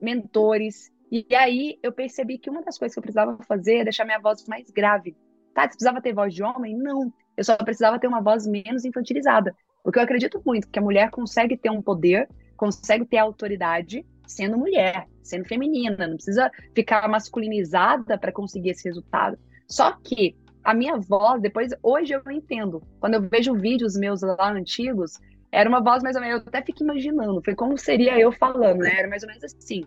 mentores. 0.00 0.88
E 1.10 1.26
aí 1.34 1.80
eu 1.82 1.90
percebi 1.90 2.38
que 2.38 2.48
uma 2.48 2.62
das 2.62 2.78
coisas 2.78 2.94
que 2.94 3.00
eu 3.00 3.02
precisava 3.02 3.36
fazer 3.42 3.78
é 3.78 3.82
deixar 3.82 4.04
minha 4.04 4.20
voz 4.20 4.46
mais 4.46 4.70
grave. 4.70 5.16
Tá, 5.52 5.62
você 5.62 5.70
precisava 5.70 6.00
ter 6.00 6.14
voz 6.14 6.32
de 6.32 6.44
homem? 6.44 6.76
Não. 6.76 7.12
Eu 7.36 7.42
só 7.42 7.56
precisava 7.56 7.98
ter 7.98 8.06
uma 8.06 8.20
voz 8.20 8.46
menos 8.46 8.84
infantilizada. 8.84 9.52
Porque 9.82 9.98
eu 9.98 10.04
acredito 10.04 10.40
muito 10.46 10.68
que 10.68 10.78
a 10.78 10.82
mulher 10.82 11.10
consegue 11.10 11.56
ter 11.56 11.70
um 11.70 11.82
poder 11.82 12.28
consegue 12.56 13.04
ter 13.04 13.18
autoridade 13.18 14.06
sendo 14.28 14.56
mulher, 14.56 15.08
sendo 15.24 15.44
feminina, 15.44 16.06
não 16.06 16.14
precisa 16.14 16.52
ficar 16.72 17.08
masculinizada 17.08 18.16
para 18.16 18.30
conseguir 18.30 18.70
esse 18.70 18.84
resultado. 18.84 19.36
Só 19.68 19.90
que 19.90 20.36
a 20.64 20.74
minha 20.74 20.96
voz, 20.96 21.42
depois, 21.42 21.72
hoje 21.82 22.14
eu 22.14 22.22
entendo. 22.32 22.82
Quando 22.98 23.14
eu 23.14 23.22
vejo 23.22 23.54
vídeos 23.54 23.96
meus 23.96 24.22
lá 24.22 24.50
antigos, 24.50 25.20
era 25.52 25.68
uma 25.68 25.82
voz 25.82 26.02
mais 26.02 26.16
ou 26.16 26.22
menos, 26.22 26.40
eu 26.40 26.48
até 26.48 26.62
fico 26.62 26.82
imaginando, 26.82 27.42
foi 27.44 27.54
como 27.54 27.76
seria 27.78 28.18
eu 28.18 28.32
falando, 28.32 28.78
né? 28.78 28.98
Era 28.98 29.08
mais 29.08 29.22
ou 29.22 29.28
menos 29.28 29.44
assim. 29.44 29.84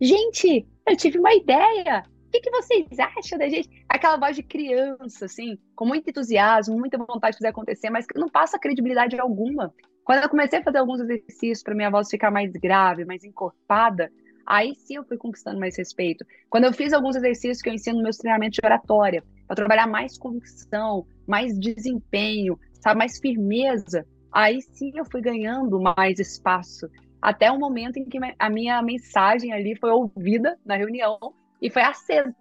Gente, 0.00 0.66
eu 0.88 0.96
tive 0.96 1.18
uma 1.18 1.34
ideia. 1.34 2.04
O 2.26 2.30
que, 2.30 2.40
que 2.40 2.50
vocês 2.50 2.86
acham 2.98 3.38
da 3.38 3.48
gente? 3.48 3.68
Aquela 3.88 4.16
voz 4.16 4.34
de 4.34 4.42
criança, 4.42 5.26
assim, 5.26 5.58
com 5.74 5.84
muito 5.84 6.08
entusiasmo, 6.08 6.78
muita 6.78 6.98
vontade 6.98 7.32
de 7.32 7.38
fazer 7.38 7.48
acontecer, 7.48 7.90
mas 7.90 8.06
não 8.16 8.28
passa 8.28 8.58
credibilidade 8.58 9.18
alguma. 9.18 9.72
Quando 10.04 10.22
eu 10.22 10.28
comecei 10.28 10.58
a 10.58 10.62
fazer 10.62 10.78
alguns 10.78 11.00
exercícios 11.00 11.62
para 11.62 11.74
minha 11.74 11.90
voz 11.90 12.08
ficar 12.10 12.30
mais 12.30 12.52
grave, 12.52 13.04
mais 13.04 13.24
encorpada, 13.24 14.10
aí 14.46 14.74
sim 14.76 14.96
eu 14.96 15.04
fui 15.04 15.16
conquistando 15.16 15.58
mais 15.60 15.76
respeito. 15.76 16.24
Quando 16.50 16.64
eu 16.64 16.72
fiz 16.72 16.92
alguns 16.92 17.16
exercícios 17.16 17.62
que 17.62 17.68
eu 17.68 17.74
ensino 17.74 18.02
meus 18.02 18.16
treinamentos 18.16 18.58
de 18.60 18.66
oratória, 18.66 19.22
para 19.46 19.56
trabalhar 19.56 19.86
mais 19.86 20.18
convicção, 20.18 21.06
mais 21.26 21.58
desempenho, 21.58 22.58
sabe, 22.80 22.98
mais 22.98 23.18
firmeza, 23.18 24.06
aí 24.32 24.60
sim 24.60 24.92
eu 24.94 25.04
fui 25.04 25.20
ganhando 25.20 25.80
mais 25.80 26.18
espaço. 26.18 26.88
Até 27.20 27.50
o 27.50 27.58
momento 27.58 27.96
em 27.96 28.04
que 28.04 28.18
a 28.38 28.50
minha 28.50 28.82
mensagem 28.82 29.52
ali 29.52 29.74
foi 29.76 29.90
ouvida 29.90 30.58
na 30.64 30.76
reunião 30.76 31.18
e 31.60 31.70
foi 31.70 31.82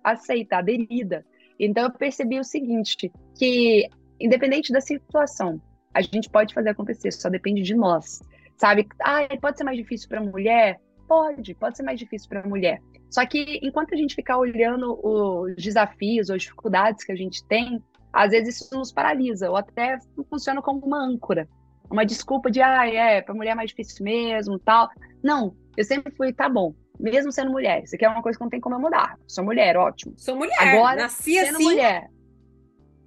aceita, 0.03 0.57
aderida. 0.57 1.25
Então 1.59 1.83
eu 1.83 1.91
percebi 1.91 2.39
o 2.39 2.43
seguinte, 2.43 3.11
que 3.37 3.87
independente 4.19 4.73
da 4.73 4.81
situação, 4.81 5.61
a 5.93 6.01
gente 6.01 6.29
pode 6.29 6.53
fazer 6.53 6.69
acontecer, 6.69 7.11
só 7.11 7.29
depende 7.29 7.61
de 7.61 7.75
nós. 7.75 8.21
Sabe? 8.57 8.87
Ah, 9.01 9.27
pode 9.41 9.57
ser 9.57 9.63
mais 9.63 9.77
difícil 9.77 10.09
para 10.09 10.21
mulher? 10.21 10.79
Pode, 11.07 11.53
pode 11.55 11.77
ser 11.77 11.83
mais 11.83 11.99
difícil 11.99 12.29
para 12.29 12.47
mulher. 12.47 12.81
Só 13.09 13.25
que 13.25 13.59
enquanto 13.61 13.93
a 13.93 13.97
gente 13.97 14.15
ficar 14.15 14.37
olhando 14.37 14.99
os 15.03 15.55
desafios 15.55 16.29
ou 16.29 16.37
dificuldades 16.37 17.03
que 17.03 17.11
a 17.11 17.15
gente 17.15 17.45
tem, 17.45 17.83
às 18.11 18.31
vezes 18.31 18.61
isso 18.61 18.75
nos 18.75 18.91
paralisa, 18.91 19.49
ou 19.49 19.57
até 19.57 19.99
funciona 20.29 20.61
como 20.61 20.85
uma 20.85 21.03
âncora. 21.03 21.47
Uma 21.91 22.05
desculpa 22.05 22.49
de, 22.49 22.61
ah, 22.61 22.87
é, 22.87 23.21
para 23.21 23.35
mulher 23.35 23.51
é 23.51 23.55
mais 23.55 23.69
difícil 23.69 24.03
mesmo, 24.03 24.57
tal. 24.57 24.89
Não, 25.21 25.55
eu 25.77 25.83
sempre 25.83 26.11
fui, 26.15 26.31
tá 26.33 26.49
bom, 26.49 26.73
mesmo 26.99 27.31
sendo 27.31 27.51
mulher, 27.51 27.83
isso 27.83 27.95
aqui 27.95 28.05
é 28.05 28.09
uma 28.09 28.21
coisa 28.21 28.37
que 28.37 28.43
não 28.43 28.49
tem 28.49 28.59
como 28.59 28.75
eu 28.75 28.79
mudar. 28.79 29.17
Sou 29.27 29.43
mulher, 29.43 29.75
ótimo. 29.77 30.13
Sou 30.17 30.35
mulher, 30.35 30.57
Agora, 30.59 31.03
nasci 31.03 31.33
sendo 31.33 31.55
assim. 31.55 31.63
mulher. 31.63 32.09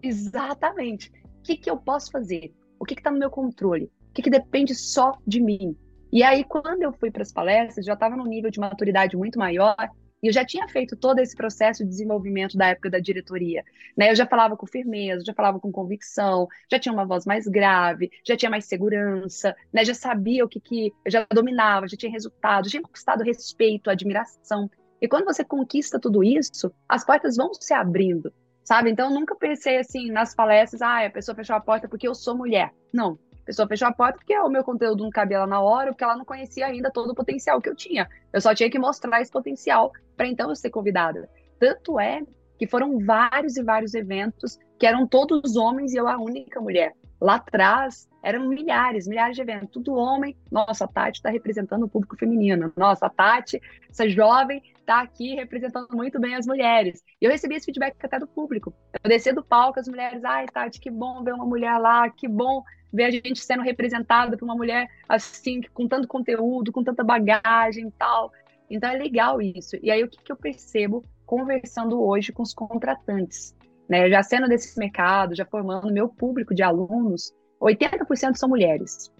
Exatamente. 0.02 1.10
O 1.38 1.42
que, 1.42 1.56
que 1.56 1.70
eu 1.70 1.76
posso 1.76 2.10
fazer? 2.10 2.52
O 2.78 2.84
que 2.84 2.94
está 2.94 3.10
no 3.10 3.18
meu 3.18 3.30
controle? 3.30 3.90
O 4.10 4.12
que, 4.12 4.22
que 4.22 4.30
depende 4.30 4.74
só 4.74 5.16
de 5.26 5.40
mim? 5.40 5.76
E 6.12 6.22
aí, 6.22 6.44
quando 6.44 6.82
eu 6.82 6.92
fui 6.92 7.10
para 7.10 7.22
as 7.22 7.32
palestras, 7.32 7.84
já 7.84 7.94
estava 7.94 8.16
num 8.16 8.26
nível 8.26 8.50
de 8.50 8.60
maturidade 8.60 9.16
muito 9.16 9.38
maior 9.38 9.76
e 10.22 10.28
eu 10.28 10.32
já 10.32 10.44
tinha 10.44 10.66
feito 10.68 10.96
todo 10.96 11.18
esse 11.18 11.36
processo 11.36 11.84
de 11.84 11.90
desenvolvimento 11.90 12.56
da 12.56 12.68
época 12.68 12.90
da 12.90 12.98
diretoria. 12.98 13.62
Né? 13.96 14.10
Eu 14.10 14.16
já 14.16 14.26
falava 14.26 14.56
com 14.56 14.66
firmeza, 14.66 15.24
já 15.24 15.34
falava 15.34 15.60
com 15.60 15.70
convicção, 15.70 16.48
já 16.70 16.78
tinha 16.78 16.92
uma 16.92 17.04
voz 17.04 17.26
mais 17.26 17.46
grave, 17.46 18.10
já 18.24 18.36
tinha 18.36 18.50
mais 18.50 18.64
segurança, 18.64 19.54
né? 19.72 19.84
já 19.84 19.94
sabia 19.94 20.44
o 20.44 20.48
que, 20.48 20.58
que 20.58 20.92
eu 21.04 21.12
já 21.12 21.26
dominava, 21.32 21.86
já 21.88 21.96
tinha 21.96 22.10
resultado, 22.10 22.64
já 22.64 22.70
tinha 22.70 22.82
conquistado 22.82 23.22
respeito, 23.22 23.90
admiração. 23.90 24.70
E 25.00 25.06
quando 25.06 25.24
você 25.24 25.44
conquista 25.44 26.00
tudo 26.00 26.24
isso, 26.24 26.72
as 26.88 27.04
portas 27.04 27.36
vão 27.36 27.52
se 27.52 27.74
abrindo, 27.74 28.32
sabe? 28.64 28.90
Então, 28.90 29.10
eu 29.10 29.14
nunca 29.14 29.36
pensei 29.36 29.78
assim 29.78 30.10
nas 30.10 30.34
palestras, 30.34 30.80
ah, 30.80 31.04
a 31.04 31.10
pessoa 31.10 31.36
fechou 31.36 31.54
a 31.54 31.60
porta 31.60 31.86
porque 31.86 32.08
eu 32.08 32.14
sou 32.14 32.34
mulher. 32.34 32.72
Não, 32.92 33.18
a 33.46 33.54
pessoa 33.54 33.68
fechou 33.68 33.86
a 33.86 33.92
porta 33.92 34.18
porque 34.18 34.36
o 34.36 34.48
meu 34.48 34.64
conteúdo 34.64 35.04
não 35.04 35.10
cabia 35.10 35.38
lá 35.38 35.46
na 35.46 35.60
hora, 35.60 35.92
porque 35.92 36.02
ela 36.02 36.16
não 36.16 36.24
conhecia 36.24 36.66
ainda 36.66 36.90
todo 36.90 37.10
o 37.10 37.14
potencial 37.14 37.60
que 37.60 37.68
eu 37.68 37.76
tinha. 37.76 38.08
Eu 38.32 38.40
só 38.40 38.52
tinha 38.52 38.68
que 38.68 38.76
mostrar 38.76 39.20
esse 39.20 39.30
potencial 39.30 39.92
para 40.16 40.26
então 40.26 40.48
eu 40.48 40.56
ser 40.56 40.70
convidada. 40.70 41.30
Tanto 41.56 42.00
é 42.00 42.22
que 42.58 42.66
foram 42.66 42.98
vários 42.98 43.56
e 43.56 43.62
vários 43.62 43.94
eventos 43.94 44.58
que 44.76 44.84
eram 44.84 45.06
todos 45.06 45.54
homens 45.54 45.94
e 45.94 45.96
eu 45.96 46.08
a 46.08 46.18
única 46.18 46.60
mulher. 46.60 46.92
Lá 47.20 47.36
atrás 47.36 48.08
eram 48.22 48.48
milhares, 48.48 49.06
milhares 49.06 49.36
de 49.36 49.42
eventos, 49.42 49.70
tudo 49.70 49.94
homem. 49.94 50.36
Nossa, 50.50 50.84
a 50.84 50.88
Tati 50.88 51.18
está 51.18 51.30
representando 51.30 51.84
o 51.84 51.88
público 51.88 52.16
feminino. 52.16 52.72
Nossa, 52.76 53.06
a 53.06 53.10
Tati, 53.10 53.60
essa 53.88 54.08
jovem, 54.08 54.62
está 54.80 55.00
aqui 55.00 55.34
representando 55.34 55.88
muito 55.92 56.20
bem 56.20 56.34
as 56.34 56.46
mulheres. 56.46 57.02
E 57.20 57.24
eu 57.24 57.30
recebi 57.30 57.54
esse 57.54 57.66
feedback 57.66 57.96
até 58.02 58.18
do 58.18 58.26
público. 58.26 58.74
Eu 59.02 59.08
desci 59.08 59.32
do 59.32 59.44
palco, 59.44 59.80
as 59.80 59.88
mulheres, 59.88 60.24
ai, 60.24 60.46
Tati, 60.46 60.80
que 60.80 60.90
bom 60.90 61.22
ver 61.22 61.34
uma 61.34 61.46
mulher 61.46 61.78
lá, 61.78 62.08
que 62.10 62.28
bom 62.28 62.62
ver 62.92 63.04
a 63.04 63.10
gente 63.10 63.40
sendo 63.40 63.62
representada 63.62 64.36
por 64.36 64.44
uma 64.44 64.54
mulher 64.54 64.88
assim, 65.08 65.60
com 65.74 65.86
tanto 65.88 66.08
conteúdo, 66.08 66.72
com 66.72 66.82
tanta 66.82 67.02
bagagem 67.04 67.88
e 67.88 67.90
tal. 67.92 68.32
Então 68.68 68.90
é 68.90 68.96
legal 68.96 69.40
isso. 69.40 69.76
E 69.82 69.90
aí 69.90 70.02
o 70.02 70.08
que, 70.08 70.22
que 70.22 70.32
eu 70.32 70.36
percebo 70.36 71.04
conversando 71.24 72.02
hoje 72.02 72.32
com 72.32 72.42
os 72.42 72.54
contratantes? 72.54 73.54
Né? 73.88 74.08
Já 74.08 74.22
sendo 74.22 74.48
desse 74.48 74.78
mercado, 74.78 75.34
já 75.34 75.44
formando 75.44 75.92
meu 75.92 76.08
público 76.08 76.54
de 76.54 76.62
alunos, 76.62 77.32
80% 77.60 78.36
são 78.36 78.48
mulheres. 78.48 79.12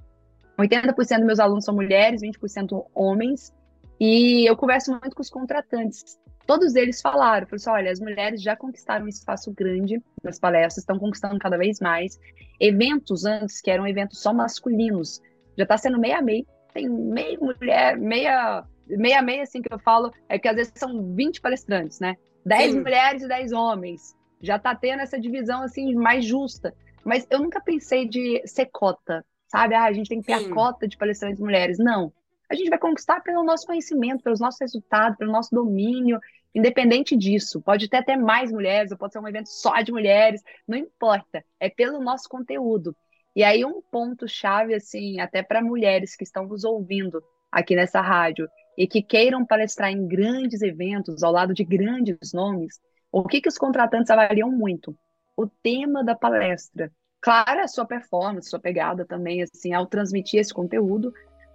80% 0.59 0.94
dos 0.94 1.26
meus 1.26 1.38
alunos 1.38 1.64
são 1.64 1.74
mulheres, 1.74 2.22
20% 2.22 2.87
homens. 2.94 3.52
E 4.00 4.48
eu 4.48 4.57
converso 4.57 4.90
muito 4.90 5.14
com 5.14 5.22
os 5.22 5.31
contratantes 5.31 6.18
todos 6.46 6.76
eles 6.76 7.00
falaram, 7.00 7.46
falaram 7.46 7.57
assim, 7.57 7.70
olha, 7.70 7.90
as 7.90 8.00
mulheres 8.00 8.40
já 8.40 8.57
conquistaram 8.57 9.05
um 9.05 9.09
espaço 9.09 9.52
grande 9.52 10.00
nas 10.22 10.38
palestras, 10.38 10.79
estão 10.79 10.98
conquistando 10.98 11.38
cada 11.38 11.59
vez 11.59 11.81
mais. 11.81 12.18
Eventos 12.61 13.24
antes, 13.24 13.61
que 13.61 13.70
eram 13.70 13.87
eventos 13.87 14.22
só 14.22 14.33
masculinos, 14.33 15.20
já 15.59 15.64
está 15.64 15.76
sendo 15.76 15.98
meia 15.98 16.22
meia, 16.22 16.44
tem 16.72 16.88
meia 16.88 17.38
mulher, 17.38 17.98
meia, 17.98 18.64
meia 18.87 19.20
meia, 19.20 19.42
assim, 19.42 19.61
que 19.61 19.72
eu 19.72 19.79
falo, 19.79 20.11
é 20.29 20.38
que 20.38 20.48
às 20.48 20.57
vezes 20.57 20.72
são 20.76 21.14
20 21.14 21.40
palestrantes, 21.40 21.98
né? 22.00 22.14
10 22.44 22.72
Sim. 22.72 22.81
mulheres 22.81 23.22
e 23.22 23.29
10 23.29 23.52
homens. 23.52 24.14
Já 24.40 24.57
está 24.57 24.75
tendo 24.75 25.01
essa 25.01 25.18
divisão, 25.18 25.62
assim, 25.62 25.94
mais 25.94 26.25
justa. 26.25 26.75
Mas 27.05 27.27
eu 27.31 27.38
nunca 27.38 27.61
pensei 27.61 28.09
de 28.09 28.42
ser 28.46 28.66
cota, 28.66 29.25
sabe? 29.46 29.75
Ah, 29.75 29.85
a 29.85 29.92
gente 29.92 30.09
tem 30.09 30.20
que 30.20 30.27
ter 30.27 30.38
Sim. 30.38 30.51
a 30.51 30.55
cota 30.55 30.88
de 30.88 30.96
palestrantes 30.96 31.40
mulheres. 31.40 31.79
Não 31.79 32.12
a 32.49 32.55
gente 32.55 32.70
vai 32.70 32.79
conquistar 32.79 33.20
pelo 33.20 33.42
nosso 33.42 33.66
conhecimento, 33.66 34.22
pelos 34.22 34.40
nossos 34.40 34.61
resultados, 34.61 35.18
pelo 35.18 35.33
nosso 35.33 35.55
domínio, 35.55 36.20
independente 36.55 37.16
disso. 37.16 37.61
Pode 37.61 37.88
ter 37.88 37.99
até 37.99 38.16
mais 38.16 38.53
mulheres, 38.53 38.92
ou 38.92 38.99
pode 38.99 39.12
ser 39.12 39.18
um 39.18 39.29
evento 39.29 39.49
só 39.49 39.81
de 39.83 39.92
mulheres, 39.92 40.42
não 40.66 40.79
importa, 40.79 41.44
é 41.59 41.68
pelo 41.68 42.01
nosso 42.01 42.29
conteúdo. 42.29 42.96
E 43.35 43.42
aí 43.42 43.64
um 43.64 43.83
ponto 43.83 44.27
chave 44.29 44.75
assim, 44.75 45.20
até 45.20 45.42
para 45.42 45.61
mulheres 45.61 46.16
que 46.16 46.25
estão 46.25 46.46
nos 46.46 46.64
ouvindo 46.64 47.22
aqui 47.51 47.75
nessa 47.75 48.01
rádio 48.01 48.49
e 48.79 48.87
que 48.87 49.03
queiram 49.03 49.44
palestrar 49.44 49.90
em 49.90 50.07
grandes 50.07 50.62
eventos 50.62 51.22
ao 51.22 51.33
lado 51.33 51.53
de 51.53 51.64
grandes 51.64 52.33
nomes, 52.33 52.81
o 53.18 53.24
que 53.24 53.40
que 53.40 53.48
os 53.48 53.57
contratantes 53.57 54.11
avaliam 54.11 54.50
muito? 54.50 54.94
O 55.35 55.46
tema 55.46 56.05
da 56.05 56.14
palestra. 56.14 56.92
Claro, 57.18 57.62
a 57.62 57.66
sua 57.66 57.87
performance, 57.87 58.50
sua 58.50 58.61
pegada 58.61 59.07
também, 59.07 59.42
assim, 59.42 59.72
ao 59.72 59.87
transmitir 59.87 60.38
esse 60.38 60.52
conteúdo, 60.52 61.14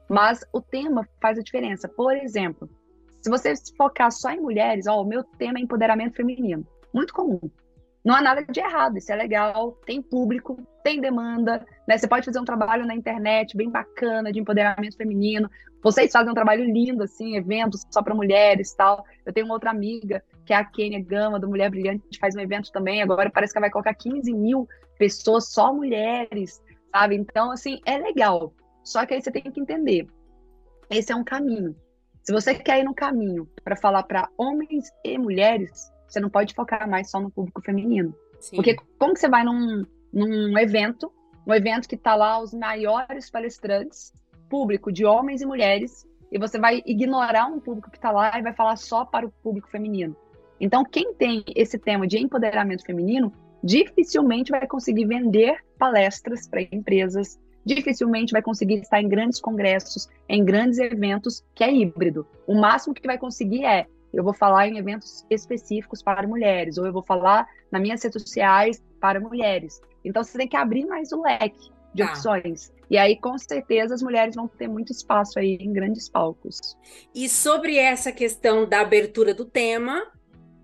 mas 0.09 0.43
o 0.51 0.59
tema 0.59 1.07
faz 1.21 1.37
a 1.37 1.43
diferença. 1.43 1.87
Por 1.87 2.17
exemplo, 2.17 2.67
se 3.21 3.29
você 3.29 3.53
focar 3.77 4.11
só 4.11 4.31
em 4.31 4.41
mulheres, 4.41 4.87
ó, 4.87 5.03
o 5.03 5.05
meu 5.05 5.23
tema 5.23 5.59
é 5.59 5.61
empoderamento 5.61 6.15
feminino. 6.15 6.65
Muito 6.91 7.13
comum. 7.13 7.39
Não 8.03 8.15
há 8.15 8.23
nada 8.23 8.43
de 8.43 8.59
errado, 8.59 8.97
isso 8.97 9.11
é 9.11 9.15
legal, 9.15 9.73
tem 9.85 10.01
público, 10.01 10.57
tem 10.83 10.99
demanda, 10.99 11.63
né? 11.87 11.95
Você 11.95 12.07
pode 12.07 12.25
fazer 12.25 12.39
um 12.39 12.45
trabalho 12.45 12.87
na 12.87 12.95
internet 12.95 13.55
bem 13.55 13.69
bacana 13.69 14.31
de 14.31 14.39
empoderamento 14.39 14.97
feminino. 14.97 15.47
Vocês 15.83 16.11
fazem 16.11 16.31
um 16.31 16.35
trabalho 16.35 16.65
lindo, 16.65 17.03
assim, 17.03 17.37
eventos 17.37 17.85
só 17.91 18.01
para 18.01 18.15
mulheres 18.15 18.73
tal. 18.73 19.05
Eu 19.23 19.31
tenho 19.31 19.45
uma 19.45 19.53
outra 19.53 19.69
amiga, 19.69 20.23
que 20.51 20.53
é 20.53 20.57
a 20.57 20.65
Kênia 20.65 21.01
Gama, 21.01 21.39
do 21.39 21.47
Mulher 21.47 21.69
Brilhante, 21.69 22.19
faz 22.19 22.35
um 22.35 22.41
evento 22.41 22.73
também. 22.73 23.01
Agora 23.01 23.31
parece 23.31 23.53
que 23.53 23.57
ela 23.57 23.67
vai 23.67 23.71
colocar 23.71 23.93
15 23.93 24.33
mil 24.33 24.67
pessoas, 24.99 25.49
só 25.49 25.73
mulheres, 25.73 26.61
sabe? 26.93 27.15
Então, 27.15 27.51
assim, 27.51 27.79
é 27.85 27.97
legal. 27.97 28.53
Só 28.83 29.05
que 29.05 29.13
aí 29.13 29.21
você 29.21 29.31
tem 29.31 29.43
que 29.43 29.61
entender, 29.61 30.07
esse 30.89 31.09
é 31.09 31.15
um 31.15 31.23
caminho. 31.23 31.73
Se 32.21 32.33
você 32.33 32.53
quer 32.53 32.81
ir 32.81 32.83
no 32.83 32.93
caminho 32.93 33.47
para 33.63 33.77
falar 33.77 34.03
para 34.03 34.27
homens 34.37 34.91
e 35.05 35.17
mulheres, 35.17 35.89
você 36.05 36.19
não 36.19 36.29
pode 36.29 36.53
focar 36.53 36.89
mais 36.89 37.09
só 37.09 37.21
no 37.21 37.31
público 37.31 37.61
feminino. 37.61 38.13
Sim. 38.41 38.57
Porque 38.57 38.75
como 38.99 39.13
que 39.13 39.21
você 39.21 39.29
vai 39.29 39.45
num, 39.45 39.85
num 40.11 40.57
evento, 40.59 41.13
um 41.47 41.53
evento 41.53 41.87
que 41.87 41.95
está 41.95 42.13
lá 42.13 42.41
os 42.41 42.53
maiores 42.53 43.29
palestrantes, 43.29 44.13
público 44.49 44.91
de 44.91 45.05
homens 45.05 45.41
e 45.41 45.45
mulheres, 45.45 46.05
e 46.29 46.37
você 46.37 46.59
vai 46.59 46.83
ignorar 46.85 47.45
um 47.45 47.61
público 47.61 47.89
que 47.89 47.97
está 47.97 48.11
lá 48.11 48.37
e 48.37 48.41
vai 48.41 48.53
falar 48.53 48.75
só 48.75 49.05
para 49.05 49.25
o 49.25 49.31
público 49.31 49.69
feminino. 49.69 50.13
Então, 50.61 50.85
quem 50.85 51.15
tem 51.15 51.43
esse 51.55 51.79
tema 51.79 52.05
de 52.05 52.19
empoderamento 52.19 52.85
feminino, 52.85 53.33
dificilmente 53.63 54.51
vai 54.51 54.67
conseguir 54.67 55.05
vender 55.05 55.57
palestras 55.77 56.47
para 56.47 56.61
empresas, 56.61 57.39
dificilmente 57.65 58.31
vai 58.31 58.43
conseguir 58.43 58.75
estar 58.75 59.01
em 59.01 59.09
grandes 59.09 59.41
congressos, 59.41 60.07
em 60.29 60.45
grandes 60.45 60.77
eventos, 60.77 61.43
que 61.55 61.63
é 61.63 61.73
híbrido. 61.73 62.27
O 62.45 62.53
máximo 62.53 62.93
que 62.93 63.07
vai 63.07 63.17
conseguir 63.17 63.65
é 63.65 63.87
eu 64.13 64.23
vou 64.23 64.33
falar 64.33 64.67
em 64.67 64.77
eventos 64.77 65.25
específicos 65.29 66.03
para 66.03 66.27
mulheres, 66.27 66.77
ou 66.77 66.85
eu 66.85 66.93
vou 66.93 67.03
falar 67.03 67.47
nas 67.71 67.81
minhas 67.81 68.03
redes 68.03 68.21
sociais 68.21 68.83
para 68.99 69.19
mulheres. 69.19 69.81
Então 70.05 70.23
você 70.23 70.37
tem 70.37 70.47
que 70.47 70.57
abrir 70.57 70.85
mais 70.85 71.11
o 71.11 71.21
leque 71.23 71.71
de 71.93 72.03
ah. 72.03 72.07
opções. 72.07 72.71
E 72.89 72.97
aí, 72.97 73.17
com 73.17 73.37
certeza, 73.37 73.95
as 73.95 74.03
mulheres 74.03 74.35
vão 74.35 74.47
ter 74.47 74.67
muito 74.67 74.91
espaço 74.91 75.39
aí 75.39 75.57
em 75.61 75.71
grandes 75.71 76.09
palcos. 76.09 76.77
E 77.15 77.29
sobre 77.29 77.77
essa 77.77 78.11
questão 78.11 78.67
da 78.67 78.81
abertura 78.81 79.33
do 79.33 79.45
tema, 79.45 80.05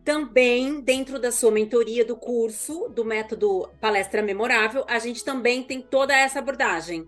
também, 0.08 0.80
dentro 0.80 1.20
da 1.20 1.34
sua 1.34 1.52
mentoria 1.52 2.06
do 2.06 2.16
curso 2.16 2.88
do 2.88 3.04
método 3.04 3.70
Palestra 3.82 4.22
Memorável, 4.22 4.86
a 4.88 5.00
gente 5.00 5.22
também 5.22 5.62
tem 5.62 5.82
toda 5.82 6.16
essa 6.16 6.40
abordagem. 6.40 7.06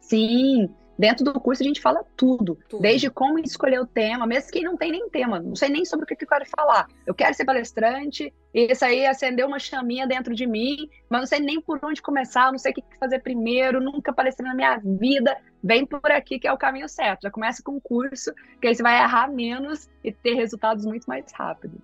Sim, 0.00 0.74
dentro 0.98 1.24
do 1.24 1.40
curso 1.40 1.62
a 1.62 1.66
gente 1.66 1.80
fala 1.80 2.04
tudo, 2.16 2.58
tudo, 2.68 2.82
desde 2.82 3.08
como 3.08 3.38
escolher 3.38 3.80
o 3.80 3.86
tema, 3.86 4.26
mesmo 4.26 4.50
quem 4.50 4.64
não 4.64 4.76
tem 4.76 4.90
nem 4.90 5.08
tema, 5.08 5.38
não 5.38 5.54
sei 5.54 5.68
nem 5.68 5.84
sobre 5.84 6.04
o 6.04 6.06
que 6.06 6.24
eu 6.24 6.28
quero 6.28 6.44
falar. 6.46 6.88
Eu 7.06 7.14
quero 7.14 7.34
ser 7.34 7.44
palestrante, 7.44 8.34
e 8.52 8.72
isso 8.72 8.84
aí 8.84 9.06
acendeu 9.06 9.46
uma 9.46 9.58
chaminha 9.58 10.06
dentro 10.06 10.34
de 10.34 10.46
mim, 10.46 10.88
mas 11.08 11.20
não 11.20 11.26
sei 11.26 11.38
nem 11.38 11.60
por 11.60 11.78
onde 11.82 12.02
começar, 12.02 12.50
não 12.50 12.58
sei 12.58 12.72
o 12.72 12.74
que 12.74 12.82
fazer 12.98 13.20
primeiro, 13.20 13.80
nunca 13.80 14.12
palestrei 14.12 14.48
na 14.48 14.54
minha 14.54 14.78
vida. 14.78 15.36
Vem 15.62 15.86
por 15.86 16.10
aqui 16.10 16.38
que 16.38 16.48
é 16.48 16.52
o 16.52 16.58
caminho 16.58 16.88
certo. 16.88 17.22
Já 17.22 17.30
começa 17.30 17.62
com 17.62 17.76
o 17.76 17.80
curso, 17.80 18.32
que 18.60 18.66
aí 18.66 18.74
você 18.74 18.82
vai 18.82 19.00
errar 19.00 19.28
menos 19.28 19.88
e 20.02 20.12
ter 20.12 20.34
resultados 20.34 20.84
muito 20.84 21.04
mais 21.06 21.24
rápido. 21.32 21.80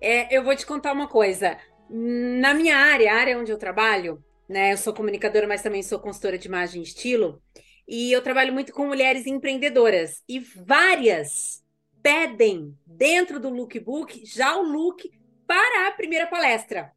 É, 0.00 0.36
eu 0.36 0.44
vou 0.44 0.54
te 0.54 0.66
contar 0.66 0.92
uma 0.92 1.08
coisa. 1.08 1.56
Na 1.88 2.52
minha 2.52 2.76
área, 2.76 3.12
a 3.12 3.16
área 3.16 3.38
onde 3.38 3.50
eu 3.50 3.58
trabalho, 3.58 4.22
né? 4.48 4.72
Eu 4.72 4.76
sou 4.76 4.92
comunicadora, 4.92 5.46
mas 5.46 5.62
também 5.62 5.82
sou 5.82 5.98
consultora 5.98 6.38
de 6.38 6.48
imagem 6.48 6.80
e 6.80 6.84
estilo. 6.84 7.40
E 7.86 8.10
eu 8.10 8.22
trabalho 8.22 8.52
muito 8.52 8.72
com 8.72 8.86
mulheres 8.86 9.26
empreendedoras. 9.26 10.22
E 10.28 10.40
várias 10.40 11.64
pedem 12.02 12.76
dentro 12.86 13.38
do 13.40 13.48
lookbook 13.48 14.24
já 14.24 14.56
o 14.56 14.62
look 14.62 15.10
para 15.46 15.88
a 15.88 15.92
primeira 15.92 16.26
palestra. 16.26 16.92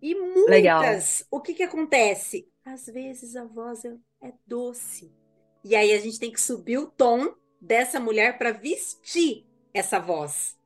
E 0.00 0.14
muitas, 0.14 0.48
Legal. 0.48 0.84
o 1.30 1.40
que, 1.40 1.54
que 1.54 1.62
acontece? 1.62 2.48
Às 2.64 2.86
vezes 2.86 3.36
a 3.36 3.44
voz 3.44 3.84
é, 3.84 3.94
é 4.22 4.32
doce. 4.46 5.12
E 5.64 5.74
aí 5.74 5.92
a 5.92 5.98
gente 5.98 6.20
tem 6.20 6.30
que 6.30 6.40
subir 6.40 6.78
o 6.78 6.86
tom 6.86 7.34
dessa 7.60 7.98
mulher 7.98 8.38
para 8.38 8.52
vestir 8.52 9.44
essa 9.74 9.98
voz, 9.98 10.56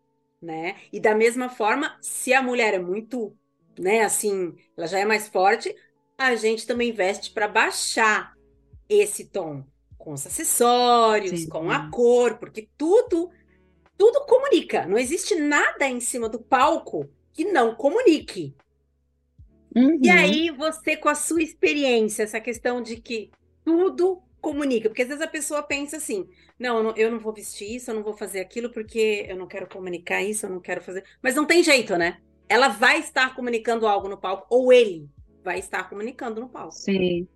né? 0.41 0.77
E 0.93 1.01
da 1.01 1.15
mesma 1.15 1.49
forma, 1.49 1.97
se 2.01 2.35
a 2.35 2.43
mulher 2.43 2.75
é 2.75 2.79
muito, 2.79 3.37
né, 3.79 4.03
assim, 4.03 4.55
ela 4.77 4.87
já 4.87 4.99
é 4.99 5.05
mais 5.05 5.29
forte, 5.29 5.75
a 6.19 6.35
gente 6.35 6.67
também 6.67 6.93
veste 6.93 7.31
para 7.31 7.49
baixar 7.49 8.35
esse 9.01 9.27
tom. 9.27 9.65
com 9.99 10.13
os 10.13 10.27
acessórios, 10.27 11.43
Sim. 11.43 11.49
com 11.49 11.71
a 11.71 11.89
cor, 11.91 12.39
porque 12.39 12.69
tudo 12.77 13.31
tudo 13.97 14.27
comunica. 14.27 14.87
Não 14.87 14.99
existe 14.99 15.35
nada 15.37 15.87
em 15.89 16.01
cima 16.01 16.29
do 16.29 16.41
palco 16.41 17.09
que 17.33 17.45
não 17.45 17.75
comunique. 17.77 18.55
Uhum. 19.75 19.99
E 20.03 20.11
aí 20.11 20.51
você 20.51 20.97
com 20.97 21.09
a 21.09 21.15
sua 21.15 21.43
experiência, 21.43 22.25
essa 22.25 22.41
questão 22.41 22.83
de 22.83 22.97
que 23.01 23.31
tudo 23.65 24.23
comunica, 24.41 24.89
porque 24.89 25.03
às 25.03 25.09
vezes 25.09 25.23
a 25.23 25.29
pessoa 25.29 25.63
pensa 25.63 25.97
assim: 25.99 26.29
não, 26.59 26.95
eu 26.97 27.11
não 27.11 27.21
vou 27.21 27.33
vestir 27.33 27.77
isso, 27.77 27.91
eu 27.91 27.95
não 27.95 28.03
vou 28.03 28.13
fazer 28.15 28.41
aquilo 28.41 28.71
porque 28.71 29.25
eu 29.29 29.37
não 29.37 29.47
quero 29.47 29.69
comunicar 29.69 30.23
isso, 30.23 30.47
eu 30.47 30.51
não 30.51 30.61
quero 30.61 30.83
fazer. 30.83 31.05
Mas 31.23 31.35
não 31.37 31.47
tem 31.47 31.63
jeito, 31.63 31.97
né? 31.97 32.21
Ela 32.49 32.69
vai 32.69 32.99
estar 33.01 33.35
comunicando 33.35 33.87
algo 33.87 34.09
no 34.09 34.19
palco, 34.19 34.47
ou 34.51 34.73
ele 34.73 35.09
vai 35.45 35.59
estar 35.59 35.89
comunicando 35.89 36.41
no 36.41 36.49
palco. 36.49 36.85
Sim. 36.85 37.29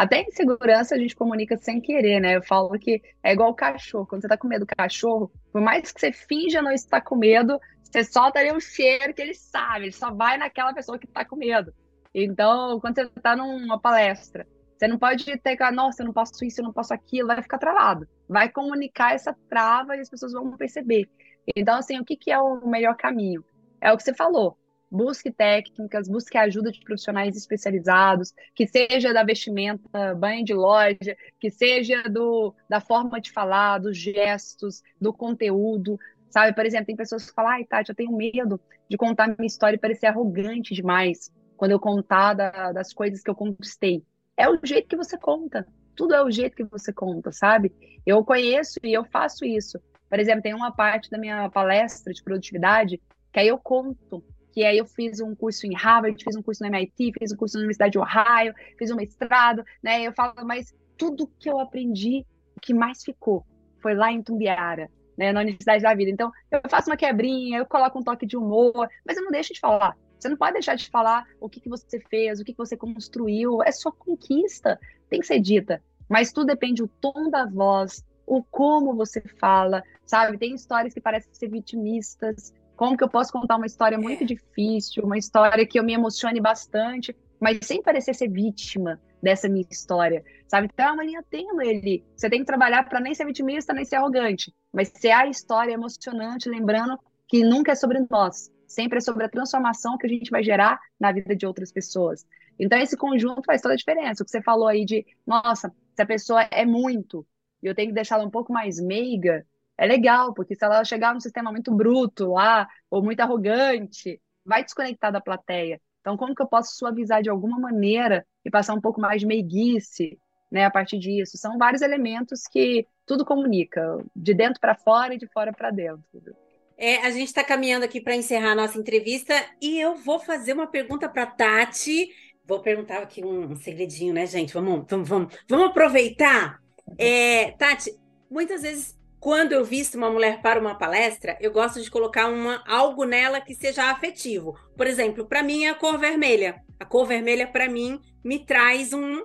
Até 0.00 0.22
em 0.22 0.30
segurança 0.30 0.94
a 0.94 0.98
gente 0.98 1.14
comunica 1.14 1.58
sem 1.58 1.78
querer, 1.78 2.20
né? 2.20 2.34
Eu 2.34 2.42
falo 2.42 2.70
que 2.78 3.02
é 3.22 3.34
igual 3.34 3.50
o 3.50 3.54
cachorro. 3.54 4.06
Quando 4.06 4.22
você 4.22 4.28
tá 4.28 4.38
com 4.38 4.48
medo 4.48 4.64
do 4.64 4.74
cachorro, 4.74 5.30
por 5.52 5.60
mais 5.60 5.92
que 5.92 6.00
você 6.00 6.10
finja 6.10 6.62
não 6.62 6.72
estar 6.72 7.02
com 7.02 7.16
medo, 7.16 7.60
você 7.82 8.02
solta 8.02 8.38
ali 8.38 8.50
um 8.50 8.58
cheiro 8.58 9.12
que 9.12 9.20
ele 9.20 9.34
sabe, 9.34 9.84
ele 9.84 9.92
só 9.92 10.10
vai 10.10 10.38
naquela 10.38 10.72
pessoa 10.72 10.98
que 10.98 11.06
tá 11.06 11.22
com 11.22 11.36
medo. 11.36 11.70
Então, 12.14 12.80
quando 12.80 12.94
você 12.94 13.10
tá 13.22 13.36
numa 13.36 13.78
palestra, 13.78 14.46
você 14.74 14.88
não 14.88 14.98
pode 14.98 15.36
ter 15.36 15.54
que, 15.54 15.70
nossa, 15.70 16.00
eu 16.00 16.06
não 16.06 16.14
posso 16.14 16.42
isso, 16.46 16.62
eu 16.62 16.64
não 16.64 16.72
posso 16.72 16.94
aquilo, 16.94 17.28
vai 17.28 17.42
ficar 17.42 17.58
travado. 17.58 18.08
Vai 18.26 18.48
comunicar 18.48 19.12
essa 19.12 19.36
trava 19.50 19.98
e 19.98 20.00
as 20.00 20.08
pessoas 20.08 20.32
vão 20.32 20.56
perceber. 20.56 21.10
Então, 21.54 21.76
assim, 21.76 22.00
o 22.00 22.04
que, 22.06 22.16
que 22.16 22.32
é 22.32 22.38
o 22.40 22.66
melhor 22.66 22.96
caminho? 22.96 23.44
É 23.78 23.92
o 23.92 23.98
que 23.98 24.02
você 24.02 24.14
falou. 24.14 24.56
Busque 24.90 25.30
técnicas, 25.30 26.08
busque 26.08 26.36
ajuda 26.36 26.72
de 26.72 26.80
profissionais 26.80 27.36
especializados, 27.36 28.34
que 28.54 28.66
seja 28.66 29.12
da 29.12 29.22
vestimenta, 29.22 30.14
banho 30.16 30.44
de 30.44 30.52
loja, 30.52 31.16
que 31.38 31.50
seja 31.50 32.02
do, 32.04 32.54
da 32.68 32.80
forma 32.80 33.20
de 33.20 33.30
falar, 33.30 33.78
dos 33.78 33.96
gestos, 33.96 34.82
do 35.00 35.12
conteúdo, 35.12 35.98
sabe? 36.28 36.54
Por 36.54 36.66
exemplo, 36.66 36.86
tem 36.86 36.96
pessoas 36.96 37.28
que 37.28 37.34
falam, 37.34 37.52
ai, 37.52 37.64
Tati, 37.64 37.90
eu 37.90 37.94
tenho 37.94 38.16
medo 38.16 38.60
de 38.88 38.96
contar 38.96 39.28
minha 39.28 39.46
história 39.46 39.76
e 39.76 39.80
parecer 39.80 40.06
arrogante 40.06 40.74
demais 40.74 41.30
quando 41.56 41.72
eu 41.72 41.78
contar 41.78 42.34
da, 42.34 42.72
das 42.72 42.92
coisas 42.92 43.22
que 43.22 43.30
eu 43.30 43.34
conquistei. 43.34 44.02
É 44.36 44.48
o 44.48 44.58
jeito 44.64 44.88
que 44.88 44.96
você 44.96 45.18
conta. 45.18 45.66
Tudo 45.94 46.14
é 46.14 46.24
o 46.24 46.30
jeito 46.30 46.56
que 46.56 46.64
você 46.64 46.92
conta, 46.92 47.30
sabe? 47.30 47.72
Eu 48.06 48.24
conheço 48.24 48.80
e 48.82 48.92
eu 48.92 49.04
faço 49.04 49.44
isso. 49.44 49.78
Por 50.08 50.18
exemplo, 50.18 50.42
tem 50.42 50.54
uma 50.54 50.72
parte 50.72 51.10
da 51.10 51.18
minha 51.18 51.48
palestra 51.50 52.12
de 52.12 52.22
produtividade 52.22 53.00
que 53.32 53.38
aí 53.38 53.48
eu 53.48 53.58
conto 53.58 54.24
que 54.52 54.64
aí 54.64 54.78
eu 54.78 54.86
fiz 54.86 55.20
um 55.20 55.34
curso 55.34 55.66
em 55.66 55.74
Harvard, 55.74 56.22
fiz 56.22 56.36
um 56.36 56.42
curso 56.42 56.62
no 56.62 56.68
MIT, 56.68 57.12
fiz 57.18 57.32
um 57.32 57.36
curso 57.36 57.56
na 57.56 57.60
Universidade 57.60 57.92
de 57.92 57.98
Ohio, 57.98 58.54
fiz 58.78 58.90
um 58.90 58.96
mestrado, 58.96 59.64
né? 59.82 60.02
Eu 60.02 60.12
falo, 60.12 60.34
mas 60.44 60.74
tudo 60.96 61.30
que 61.38 61.48
eu 61.48 61.58
aprendi, 61.60 62.26
o 62.56 62.60
que 62.60 62.74
mais 62.74 63.02
ficou 63.02 63.44
foi 63.80 63.94
lá 63.94 64.12
em 64.12 64.22
Tumbiara, 64.22 64.90
né, 65.16 65.32
na 65.32 65.40
Universidade 65.40 65.82
da 65.82 65.94
Vida. 65.94 66.10
Então, 66.10 66.30
eu 66.50 66.60
faço 66.68 66.90
uma 66.90 66.96
quebrinha, 66.96 67.58
eu 67.58 67.66
coloco 67.66 67.98
um 67.98 68.02
toque 68.02 68.26
de 68.26 68.36
humor, 68.36 68.88
mas 69.06 69.16
eu 69.16 69.24
não 69.24 69.30
deixo 69.30 69.54
de 69.54 69.60
falar. 69.60 69.96
Você 70.18 70.28
não 70.28 70.36
pode 70.36 70.52
deixar 70.52 70.74
de 70.74 70.90
falar 70.90 71.26
o 71.40 71.48
que, 71.48 71.60
que 71.60 71.68
você 71.68 71.98
fez, 71.98 72.40
o 72.40 72.44
que, 72.44 72.52
que 72.52 72.58
você 72.58 72.76
construiu. 72.76 73.62
É 73.62 73.72
sua 73.72 73.90
conquista, 73.90 74.78
tem 75.08 75.20
que 75.20 75.26
ser 75.26 75.40
dita. 75.40 75.82
Mas 76.06 76.32
tudo 76.32 76.48
depende 76.48 76.82
do 76.82 76.88
tom 76.88 77.30
da 77.30 77.46
voz, 77.46 78.04
o 78.26 78.42
como 78.42 78.94
você 78.94 79.20
fala, 79.40 79.82
sabe? 80.04 80.36
Tem 80.36 80.54
histórias 80.54 80.92
que 80.92 81.00
parecem 81.00 81.32
ser 81.32 81.48
vitimistas. 81.48 82.52
Como 82.80 82.96
que 82.96 83.04
eu 83.04 83.10
posso 83.10 83.30
contar 83.30 83.56
uma 83.56 83.66
história 83.66 83.98
muito 83.98 84.24
difícil, 84.24 85.04
uma 85.04 85.18
história 85.18 85.66
que 85.66 85.78
eu 85.78 85.84
me 85.84 85.92
emocione 85.92 86.40
bastante, 86.40 87.14
mas 87.38 87.58
sem 87.62 87.82
parecer 87.82 88.14
ser 88.14 88.28
vítima 88.28 88.98
dessa 89.22 89.50
minha 89.50 89.66
história, 89.70 90.24
sabe? 90.48 90.70
Então 90.72 90.88
é 90.88 90.92
uma 90.92 91.04
linha 91.04 91.22
tênue 91.28 91.68
ali. 91.68 92.04
Você 92.16 92.30
tem 92.30 92.40
que 92.40 92.46
trabalhar 92.46 92.88
para 92.88 92.98
nem 92.98 93.14
ser 93.14 93.26
vitimista, 93.26 93.74
nem 93.74 93.84
ser 93.84 93.96
arrogante, 93.96 94.50
mas 94.72 94.90
ser 94.94 95.10
a 95.10 95.26
história 95.26 95.74
emocionante, 95.74 96.48
lembrando 96.48 96.98
que 97.28 97.44
nunca 97.44 97.72
é 97.72 97.74
sobre 97.74 98.02
nós, 98.08 98.50
sempre 98.66 98.96
é 98.96 99.02
sobre 99.02 99.26
a 99.26 99.28
transformação 99.28 99.98
que 99.98 100.06
a 100.06 100.08
gente 100.08 100.30
vai 100.30 100.42
gerar 100.42 100.80
na 100.98 101.12
vida 101.12 101.36
de 101.36 101.44
outras 101.44 101.70
pessoas. 101.70 102.26
Então, 102.58 102.78
esse 102.78 102.96
conjunto 102.96 103.42
faz 103.44 103.60
toda 103.60 103.74
a 103.74 103.76
diferença. 103.76 104.22
O 104.22 104.24
que 104.24 104.30
você 104.30 104.40
falou 104.40 104.66
aí 104.66 104.86
de, 104.86 105.04
nossa, 105.26 105.70
se 105.94 106.00
a 106.02 106.06
pessoa 106.06 106.48
é 106.50 106.64
muito 106.64 107.26
e 107.62 107.66
eu 107.66 107.74
tenho 107.74 107.88
que 107.88 107.94
deixá-la 107.94 108.24
um 108.24 108.30
pouco 108.30 108.54
mais 108.54 108.80
meiga, 108.80 109.46
é 109.80 109.86
legal, 109.86 110.34
porque 110.34 110.54
se 110.54 110.62
ela 110.62 110.84
chegar 110.84 111.14
num 111.14 111.20
sistema 111.20 111.50
muito 111.50 111.74
bruto 111.74 112.32
lá, 112.32 112.68
ou 112.90 113.02
muito 113.02 113.18
arrogante, 113.20 114.20
vai 114.44 114.62
desconectar 114.62 115.10
da 115.10 115.22
plateia. 115.22 115.80
Então, 116.02 116.18
como 116.18 116.34
que 116.34 116.42
eu 116.42 116.46
posso 116.46 116.76
suavizar 116.76 117.22
de 117.22 117.30
alguma 117.30 117.58
maneira 117.58 118.26
e 118.44 118.50
passar 118.50 118.74
um 118.74 118.80
pouco 118.80 119.00
mais 119.00 119.22
de 119.22 119.26
meiguice, 119.26 120.18
né, 120.52 120.66
a 120.66 120.70
partir 120.70 120.98
disso? 120.98 121.38
São 121.38 121.56
vários 121.56 121.80
elementos 121.80 122.42
que 122.42 122.86
tudo 123.06 123.24
comunica, 123.24 124.04
de 124.14 124.34
dentro 124.34 124.60
para 124.60 124.74
fora 124.74 125.14
e 125.14 125.18
de 125.18 125.26
fora 125.28 125.50
para 125.50 125.70
dentro. 125.70 126.36
É, 126.76 126.98
a 126.98 127.10
gente 127.10 127.28
está 127.28 127.42
caminhando 127.42 127.86
aqui 127.86 128.02
para 128.02 128.14
encerrar 128.14 128.52
a 128.52 128.56
nossa 128.56 128.78
entrevista 128.78 129.34
e 129.62 129.80
eu 129.80 129.94
vou 129.96 130.18
fazer 130.18 130.52
uma 130.52 130.66
pergunta 130.66 131.08
para 131.08 131.24
Tati. 131.24 132.10
Vou 132.44 132.60
perguntar 132.60 132.98
aqui 132.98 133.24
um, 133.24 133.52
um, 133.52 133.56
segredinho, 133.56 134.12
né, 134.12 134.26
gente? 134.26 134.52
Vamos, 134.52 134.84
vamos, 134.86 135.08
vamos, 135.08 135.38
vamos 135.48 135.68
aproveitar. 135.68 136.60
É, 136.98 137.52
Tati, 137.52 137.90
muitas 138.30 138.60
vezes 138.60 138.99
quando 139.20 139.52
eu 139.52 139.62
visto 139.62 139.96
uma 139.96 140.10
mulher 140.10 140.40
para 140.40 140.58
uma 140.58 140.74
palestra, 140.74 141.36
eu 141.42 141.52
gosto 141.52 141.82
de 141.82 141.90
colocar 141.90 142.26
uma, 142.28 142.64
algo 142.66 143.04
nela 143.04 143.38
que 143.38 143.54
seja 143.54 143.90
afetivo. 143.90 144.58
Por 144.74 144.86
exemplo, 144.86 145.26
para 145.26 145.42
mim 145.42 145.64
é 145.64 145.68
a 145.68 145.74
cor 145.74 145.98
vermelha. 145.98 146.64
A 146.78 146.86
cor 146.86 147.06
vermelha, 147.06 147.46
para 147.46 147.68
mim, 147.68 148.00
me 148.24 148.38
traz 148.38 148.94
um 148.94 149.22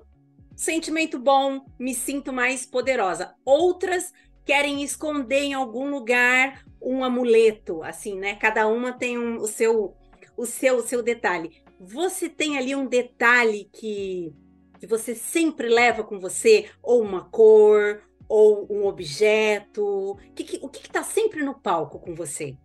sentimento 0.54 1.18
bom, 1.18 1.66
me 1.80 1.96
sinto 1.96 2.34
mais 2.34 2.66
poderosa. 2.66 3.34
Outras 3.46 4.12
querem 4.44 4.84
esconder 4.84 5.44
em 5.44 5.54
algum 5.54 5.90
lugar 5.90 6.66
um 6.82 7.02
amuleto, 7.02 7.82
assim, 7.82 8.20
né? 8.20 8.36
Cada 8.36 8.68
uma 8.68 8.92
tem 8.92 9.18
um, 9.18 9.38
o 9.38 9.48
seu 9.48 9.96
o 10.38 10.46
seu 10.46 10.78
o 10.78 10.82
seu 10.82 11.02
detalhe. 11.02 11.64
Você 11.80 12.28
tem 12.28 12.58
ali 12.58 12.76
um 12.76 12.86
detalhe 12.86 13.70
que 13.74 14.34
que 14.78 14.86
você 14.86 15.16
sempre 15.16 15.70
leva 15.70 16.04
com 16.04 16.20
você, 16.20 16.70
ou 16.84 17.02
uma 17.02 17.30
cor, 17.30 18.02
ou 18.28 18.68
um 18.70 18.86
objeto? 18.86 20.18
Que 20.34 20.44
que, 20.44 20.60
o 20.62 20.70
que 20.70 20.80
está 20.80 21.04
sempre 21.04 21.44
no 21.44 21.54
palco 21.54 22.00
com 22.00 22.14
você? 22.14 22.58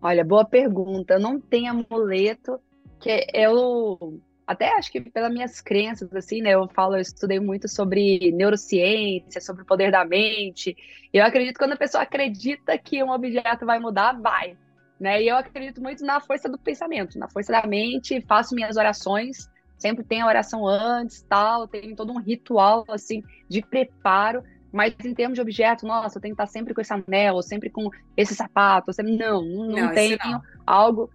Olha, 0.00 0.24
boa 0.24 0.44
pergunta. 0.44 1.14
Eu 1.14 1.20
não 1.20 1.40
tenho 1.40 1.70
amuleto, 1.70 2.60
que 3.00 3.26
eu 3.32 4.20
até 4.46 4.76
acho 4.76 4.90
que 4.90 5.00
pelas 5.00 5.32
minhas 5.32 5.60
crenças, 5.60 6.12
assim, 6.14 6.42
né? 6.42 6.50
Eu 6.50 6.68
falo, 6.68 6.96
eu 6.96 7.00
estudei 7.00 7.38
muito 7.38 7.68
sobre 7.68 8.32
neurociência, 8.32 9.40
sobre 9.40 9.62
o 9.62 9.66
poder 9.66 9.90
da 9.90 10.04
mente. 10.04 10.76
Eu 11.12 11.24
acredito 11.24 11.54
que 11.54 11.64
quando 11.64 11.72
a 11.72 11.76
pessoa 11.76 12.02
acredita 12.02 12.76
que 12.76 13.02
um 13.02 13.10
objeto 13.10 13.64
vai 13.64 13.78
mudar, 13.78 14.20
vai. 14.20 14.56
Né? 14.98 15.22
E 15.22 15.28
eu 15.28 15.36
acredito 15.36 15.80
muito 15.80 16.04
na 16.04 16.20
força 16.20 16.48
do 16.48 16.58
pensamento, 16.58 17.18
na 17.18 17.28
força 17.28 17.52
da 17.52 17.66
mente, 17.66 18.20
faço 18.20 18.54
minhas 18.54 18.76
orações, 18.76 19.50
sempre 19.76 20.04
tenho 20.04 20.24
a 20.24 20.28
oração 20.28 20.66
antes, 20.66 21.22
tal, 21.22 21.66
tenho 21.66 21.96
todo 21.96 22.12
um 22.12 22.20
ritual, 22.20 22.84
assim, 22.88 23.22
de 23.48 23.62
preparo. 23.62 24.44
Mas 24.72 24.94
em 25.04 25.14
termos 25.14 25.36
de 25.36 25.42
objeto, 25.42 25.86
nossa, 25.86 26.16
eu 26.16 26.22
tenho 26.22 26.34
que 26.34 26.42
estar 26.42 26.50
sempre 26.50 26.72
com 26.72 26.80
esse 26.80 26.92
anel, 26.92 27.42
sempre 27.42 27.68
com 27.68 27.90
esse 28.16 28.34
sapato. 28.34 28.92
Sempre... 28.92 29.16
Não, 29.16 29.42
não, 29.42 29.66
não 29.66 29.92
tenho 29.92 30.16
não. 30.24 30.42
algo 30.66 31.10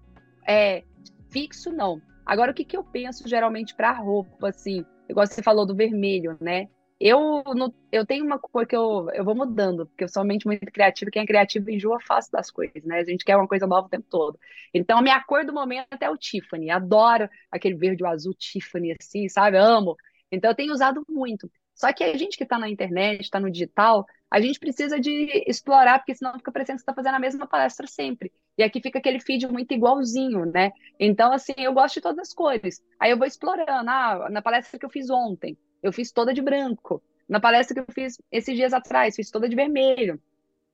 é, 0.47 0.83
fixo, 1.29 1.71
não. 1.71 2.01
Agora, 2.25 2.51
o 2.51 2.53
que, 2.53 2.65
que 2.65 2.77
eu 2.77 2.83
penso 2.83 3.27
geralmente 3.27 3.73
para 3.73 3.91
roupa, 3.91 4.49
assim? 4.49 4.85
Igual 5.09 5.25
você 5.25 5.41
falou 5.41 5.65
do 5.65 5.75
vermelho, 5.75 6.37
né? 6.39 6.67
Eu, 6.99 7.43
eu 7.91 8.05
tenho 8.05 8.25
uma 8.25 8.39
cor 8.39 8.65
que 8.65 8.75
eu, 8.75 9.07
eu 9.13 9.23
vou 9.23 9.35
mudando, 9.35 9.85
porque 9.85 10.03
eu 10.03 10.09
sou 10.09 10.23
mente 10.23 10.47
muito 10.47 10.65
criativa. 10.71 11.11
Quem 11.11 11.21
é 11.21 11.25
criativo 11.27 11.69
enjoa 11.69 11.99
fácil 12.01 12.31
das 12.31 12.49
coisas, 12.49 12.83
né? 12.83 12.99
A 12.99 13.03
gente 13.03 13.23
quer 13.23 13.37
uma 13.37 13.47
coisa 13.47 13.67
nova 13.67 13.85
o 13.85 13.89
tempo 13.89 14.07
todo. 14.09 14.39
Então, 14.73 14.97
a 14.97 15.01
minha 15.01 15.23
cor 15.23 15.45
do 15.45 15.53
momento 15.53 15.87
é 16.01 16.09
o 16.09 16.17
Tiffany. 16.17 16.71
Adoro 16.71 17.29
aquele 17.51 17.75
verde 17.75 18.03
ou 18.03 18.09
azul 18.09 18.33
Tiffany, 18.33 18.95
assim, 18.99 19.29
sabe? 19.29 19.57
Amo. 19.57 19.95
Então, 20.31 20.49
eu 20.51 20.55
tenho 20.55 20.73
usado 20.73 21.03
muito. 21.07 21.49
Só 21.77 21.93
que 21.93 22.03
a 22.03 22.17
gente 22.17 22.35
que 22.35 22.43
está 22.43 22.57
na 22.57 22.67
internet, 22.67 23.21
está 23.21 23.39
no 23.39 23.51
digital, 23.51 24.03
a 24.31 24.41
gente 24.41 24.59
precisa 24.59 24.99
de 24.99 25.43
explorar, 25.45 25.99
porque 25.99 26.15
senão 26.15 26.33
fica 26.33 26.51
parecendo 26.51 26.77
que 26.77 26.81
está 26.81 26.93
fazendo 26.93 27.13
a 27.13 27.19
mesma 27.19 27.45
palestra 27.45 27.85
sempre. 27.85 28.33
E 28.57 28.63
aqui 28.63 28.81
fica 28.81 28.97
aquele 28.97 29.19
feed 29.19 29.47
muito 29.47 29.75
igualzinho, 29.75 30.43
né? 30.47 30.71
Então, 30.99 31.31
assim, 31.31 31.53
eu 31.55 31.71
gosto 31.71 31.93
de 31.93 32.01
todas 32.01 32.17
as 32.17 32.33
cores. 32.33 32.83
Aí 32.99 33.11
eu 33.11 33.17
vou 33.17 33.27
explorando. 33.27 33.87
Ah, 33.87 34.27
na 34.31 34.41
palestra 34.41 34.79
que 34.79 34.85
eu 34.87 34.89
fiz 34.89 35.07
ontem, 35.11 35.55
eu 35.83 35.93
fiz 35.93 36.11
toda 36.11 36.33
de 36.33 36.41
branco. 36.41 36.99
Na 37.29 37.39
palestra 37.39 37.75
que 37.75 37.91
eu 37.91 37.93
fiz 37.93 38.19
esses 38.31 38.55
dias 38.55 38.73
atrás, 38.73 39.15
fiz 39.15 39.29
toda 39.29 39.47
de 39.47 39.55
vermelho. 39.55 40.19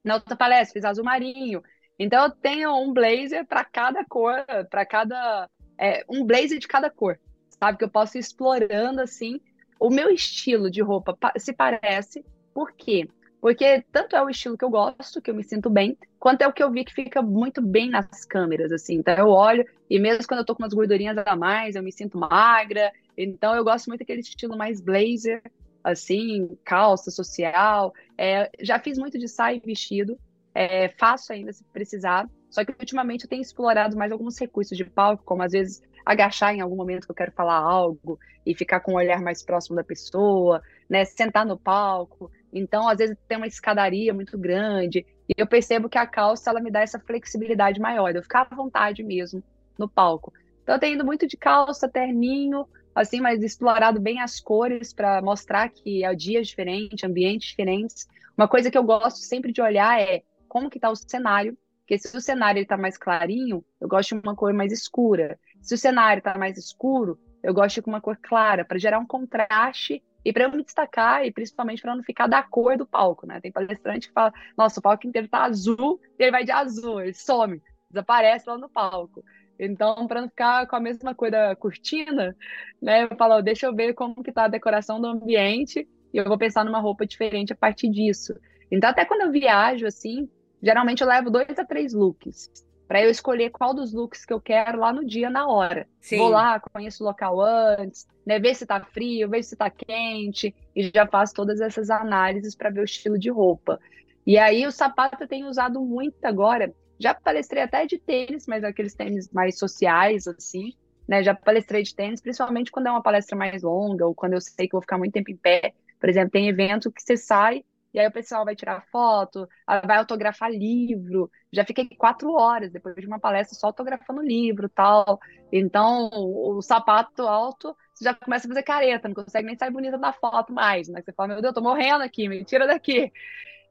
Na 0.05 0.15
outra 0.15 0.37
palestra, 0.37 0.71
fiz 0.71 0.85
azul 0.85 1.03
marinho. 1.03 1.61
Então, 1.99 2.23
eu 2.23 2.31
tenho 2.31 2.73
um 2.77 2.93
blazer 2.93 3.45
para 3.45 3.65
cada 3.65 4.05
cor, 4.05 4.45
para 4.69 4.85
cada. 4.85 5.49
É, 5.77 6.05
um 6.07 6.25
blazer 6.25 6.59
de 6.59 6.67
cada 6.67 6.89
cor, 6.89 7.19
sabe? 7.59 7.77
Que 7.77 7.83
eu 7.83 7.89
posso 7.89 8.17
ir 8.17 8.21
explorando, 8.21 9.01
assim, 9.01 9.41
o 9.83 9.89
meu 9.89 10.09
estilo 10.09 10.71
de 10.71 10.81
roupa 10.81 11.13
se 11.37 11.51
parece, 11.51 12.25
por 12.53 12.71
quê? 12.71 13.05
Porque 13.41 13.83
tanto 13.91 14.15
é 14.15 14.23
o 14.23 14.29
estilo 14.29 14.57
que 14.57 14.63
eu 14.63 14.69
gosto, 14.69 15.21
que 15.21 15.29
eu 15.29 15.35
me 15.35 15.43
sinto 15.43 15.69
bem, 15.69 15.97
quanto 16.17 16.41
é 16.41 16.47
o 16.47 16.53
que 16.53 16.63
eu 16.63 16.71
vi 16.71 16.85
que 16.85 16.93
fica 16.93 17.21
muito 17.21 17.61
bem 17.61 17.89
nas 17.89 18.23
câmeras, 18.23 18.71
assim. 18.71 18.93
Então 18.95 19.13
eu 19.13 19.27
olho, 19.27 19.65
e 19.89 19.99
mesmo 19.99 20.25
quando 20.25 20.39
eu 20.39 20.45
tô 20.45 20.55
com 20.55 20.63
umas 20.63 20.73
gordurinhas 20.73 21.17
a 21.17 21.35
mais, 21.35 21.75
eu 21.75 21.83
me 21.83 21.91
sinto 21.91 22.17
magra. 22.17 22.93
Então 23.17 23.53
eu 23.53 23.63
gosto 23.65 23.87
muito 23.87 23.99
daquele 23.99 24.21
estilo 24.21 24.57
mais 24.57 24.79
blazer, 24.79 25.43
assim, 25.83 26.57
calça 26.63 27.11
social. 27.11 27.93
É, 28.17 28.49
já 28.61 28.79
fiz 28.79 28.97
muito 28.97 29.19
de 29.19 29.27
saia 29.27 29.57
e 29.57 29.59
vestido, 29.59 30.17
é, 30.55 30.87
faço 30.97 31.33
ainda 31.33 31.51
se 31.51 31.65
precisar. 31.65 32.29
Só 32.49 32.63
que 32.63 32.71
ultimamente 32.71 33.25
eu 33.25 33.29
tenho 33.29 33.41
explorado 33.41 33.97
mais 33.97 34.13
alguns 34.13 34.39
recursos 34.39 34.77
de 34.77 34.85
palco, 34.85 35.25
como 35.25 35.43
às 35.43 35.51
vezes 35.51 35.83
agachar 36.05 36.53
em 36.53 36.61
algum 36.61 36.75
momento 36.75 37.05
que 37.05 37.11
eu 37.11 37.15
quero 37.15 37.31
falar 37.31 37.57
algo 37.57 38.19
e 38.45 38.55
ficar 38.55 38.79
com 38.79 38.93
o 38.93 38.97
olhar 38.97 39.21
mais 39.21 39.43
próximo 39.43 39.75
da 39.75 39.83
pessoa, 39.83 40.61
né? 40.89 41.05
Sentar 41.05 41.45
no 41.45 41.57
palco. 41.57 42.31
Então, 42.51 42.87
às 42.87 42.97
vezes 42.97 43.17
tem 43.27 43.37
uma 43.37 43.47
escadaria 43.47 44.13
muito 44.13 44.37
grande 44.37 45.05
e 45.27 45.33
eu 45.37 45.47
percebo 45.47 45.89
que 45.89 45.97
a 45.97 46.05
calça 46.05 46.49
ela 46.49 46.61
me 46.61 46.71
dá 46.71 46.81
essa 46.81 46.99
flexibilidade 46.99 47.79
maior, 47.79 48.15
eu 48.15 48.21
ficar 48.21 48.47
à 48.49 48.55
vontade 48.55 49.03
mesmo 49.03 49.43
no 49.77 49.87
palco. 49.89 50.33
Então, 50.61 50.75
eu 50.75 50.79
tenho 50.79 50.95
ido 50.95 51.05
muito 51.05 51.27
de 51.27 51.35
calça, 51.35 51.89
terninho, 51.89 52.67
assim, 52.93 53.19
mas 53.19 53.41
explorado 53.41 53.99
bem 53.99 54.21
as 54.21 54.39
cores 54.39 54.93
para 54.93 55.21
mostrar 55.21 55.69
que 55.69 56.03
é 56.03 56.13
dias 56.15 56.47
diferentes, 56.47 57.03
ambientes 57.03 57.49
diferentes. 57.49 58.07
Uma 58.37 58.47
coisa 58.47 58.69
que 58.69 58.77
eu 58.77 58.83
gosto 58.83 59.17
sempre 59.17 59.51
de 59.51 59.61
olhar 59.61 59.99
é 59.99 60.21
como 60.47 60.69
que 60.69 60.77
está 60.77 60.89
o 60.89 60.95
cenário, 60.95 61.57
porque 61.79 61.97
se 61.97 62.15
o 62.15 62.21
cenário 62.21 62.61
está 62.61 62.77
mais 62.77 62.97
clarinho, 62.97 63.63
eu 63.81 63.87
gosto 63.87 64.15
de 64.15 64.21
uma 64.23 64.35
cor 64.35 64.53
mais 64.53 64.71
escura. 64.71 65.37
Se 65.63 65.75
o 65.75 65.77
cenário 65.77 66.19
está 66.19 66.37
mais 66.37 66.57
escuro, 66.57 67.17
eu 67.41 67.53
gosto 67.53 67.81
de 67.81 67.87
uma 67.87 68.01
cor 68.01 68.17
clara, 68.21 68.65
para 68.65 68.77
gerar 68.77 68.99
um 68.99 69.07
contraste 69.07 70.03
e 70.25 70.33
para 70.33 70.43
eu 70.43 70.51
me 70.51 70.63
destacar, 70.63 71.25
e 71.25 71.31
principalmente 71.31 71.81
para 71.81 71.95
não 71.95 72.03
ficar 72.03 72.27
da 72.27 72.43
cor 72.43 72.77
do 72.77 72.85
palco, 72.85 73.25
né? 73.25 73.39
Tem 73.39 73.51
palestrante 73.51 74.07
que 74.07 74.13
fala, 74.13 74.33
nossa, 74.57 74.79
o 74.79 74.83
palco 74.83 75.07
inteiro 75.07 75.27
tá 75.27 75.43
azul, 75.45 75.99
e 76.19 76.23
ele 76.23 76.31
vai 76.31 76.43
de 76.43 76.51
azul, 76.51 77.01
ele 77.01 77.13
some, 77.13 77.61
desaparece 77.89 78.49
lá 78.49 78.57
no 78.57 78.69
palco. 78.69 79.23
Então, 79.57 80.05
para 80.05 80.21
não 80.21 80.29
ficar 80.29 80.67
com 80.67 80.75
a 80.75 80.79
mesma 80.81 81.15
cor 81.15 81.31
da 81.31 81.55
cortina, 81.55 82.35
né, 82.81 83.03
eu 83.03 83.15
falo, 83.15 83.41
deixa 83.41 83.65
eu 83.65 83.75
ver 83.75 83.93
como 83.93 84.23
que 84.23 84.31
tá 84.31 84.45
a 84.45 84.49
decoração 84.49 84.99
do 84.99 85.07
ambiente 85.07 85.87
e 86.13 86.17
eu 86.17 86.25
vou 86.25 86.37
pensar 86.37 86.65
numa 86.65 86.79
roupa 86.79 87.05
diferente 87.05 87.53
a 87.53 87.55
partir 87.55 87.89
disso. 87.89 88.33
Então, 88.69 88.89
até 88.89 89.05
quando 89.05 89.21
eu 89.21 89.31
viajo, 89.31 89.85
assim, 89.85 90.29
geralmente 90.61 91.01
eu 91.01 91.07
levo 91.07 91.29
dois 91.29 91.57
a 91.57 91.65
três 91.65 91.93
looks 91.93 92.49
para 92.93 93.05
eu 93.05 93.09
escolher 93.09 93.49
qual 93.49 93.73
dos 93.73 93.91
looks 93.91 94.23
que 94.23 94.31
eu 94.31 94.39
quero 94.39 94.77
lá 94.77 94.93
no 94.93 95.03
dia, 95.03 95.27
na 95.27 95.47
hora. 95.47 95.87
Sim. 95.99 96.19
Vou 96.19 96.29
lá, 96.29 96.59
conheço 96.59 97.03
o 97.03 97.07
local 97.07 97.41
antes, 97.41 98.07
né, 98.23 98.37
ver 98.37 98.53
se 98.53 98.67
tá 98.67 98.79
frio, 98.81 99.27
ver 99.27 99.41
se 99.41 99.55
tá 99.55 99.67
quente, 99.67 100.53
e 100.75 100.91
já 100.93 101.07
faço 101.07 101.33
todas 101.33 101.59
essas 101.59 101.89
análises 101.89 102.55
para 102.55 102.69
ver 102.69 102.81
o 102.81 102.83
estilo 102.83 103.17
de 103.17 103.31
roupa. 103.31 103.79
E 104.27 104.37
aí 104.37 104.63
o 104.67 104.71
sapato 104.71 105.23
eu 105.23 105.27
tenho 105.27 105.47
usado 105.47 105.81
muito 105.81 106.23
agora, 106.23 106.71
já 106.99 107.15
palestrei 107.15 107.63
até 107.63 107.87
de 107.87 107.97
tênis, 107.97 108.45
mas 108.45 108.63
aqueles 108.63 108.93
tênis 108.93 109.27
mais 109.33 109.57
sociais, 109.57 110.27
assim, 110.27 110.73
né? 111.07 111.23
Já 111.23 111.33
palestrei 111.33 111.81
de 111.81 111.95
tênis, 111.95 112.21
principalmente 112.21 112.69
quando 112.71 112.89
é 112.89 112.91
uma 112.91 113.01
palestra 113.01 113.35
mais 113.35 113.63
longa, 113.63 114.05
ou 114.05 114.13
quando 114.13 114.33
eu 114.33 114.41
sei 114.41 114.67
que 114.67 114.73
vou 114.73 114.81
ficar 114.81 114.99
muito 114.99 115.13
tempo 115.13 115.31
em 115.31 115.35
pé. 115.35 115.73
Por 115.99 116.09
exemplo, 116.09 116.29
tem 116.29 116.47
evento 116.47 116.91
que 116.91 117.01
você 117.01 117.17
sai 117.17 117.65
e 117.93 117.99
aí 117.99 118.07
o 118.07 118.11
pessoal 118.11 118.43
vai 118.43 118.55
tirar 118.55 118.85
foto, 118.91 119.47
vai 119.85 119.97
autografar 119.97 120.49
livro. 120.49 121.29
Já 121.51 121.63
fiquei 121.63 121.87
quatro 121.89 122.33
horas 122.33 122.71
depois 122.71 122.95
de 122.95 123.05
uma 123.05 123.19
palestra 123.19 123.55
só 123.55 123.67
autografando 123.67 124.21
livro 124.21 124.67
tal. 124.67 125.19
Então, 125.51 126.09
o 126.11 126.61
sapato 126.61 127.23
alto, 127.27 127.75
você 127.93 128.05
já 128.05 128.13
começa 128.15 128.47
a 128.47 128.49
fazer 128.49 128.63
careta, 128.63 129.07
não 129.07 129.15
consegue 129.15 129.45
nem 129.45 129.55
sair 129.55 129.69
bonita 129.69 129.97
na 129.97 130.11
foto 130.11 130.51
mais, 130.51 130.87
né? 130.87 131.01
Você 131.01 131.13
fala, 131.13 131.29
meu 131.29 131.41
Deus, 131.41 131.51
eu 131.51 131.53
tô 131.53 131.61
morrendo 131.61 132.03
aqui, 132.03 132.27
me 132.27 132.43
tira 132.43 132.65
daqui. 132.65 133.11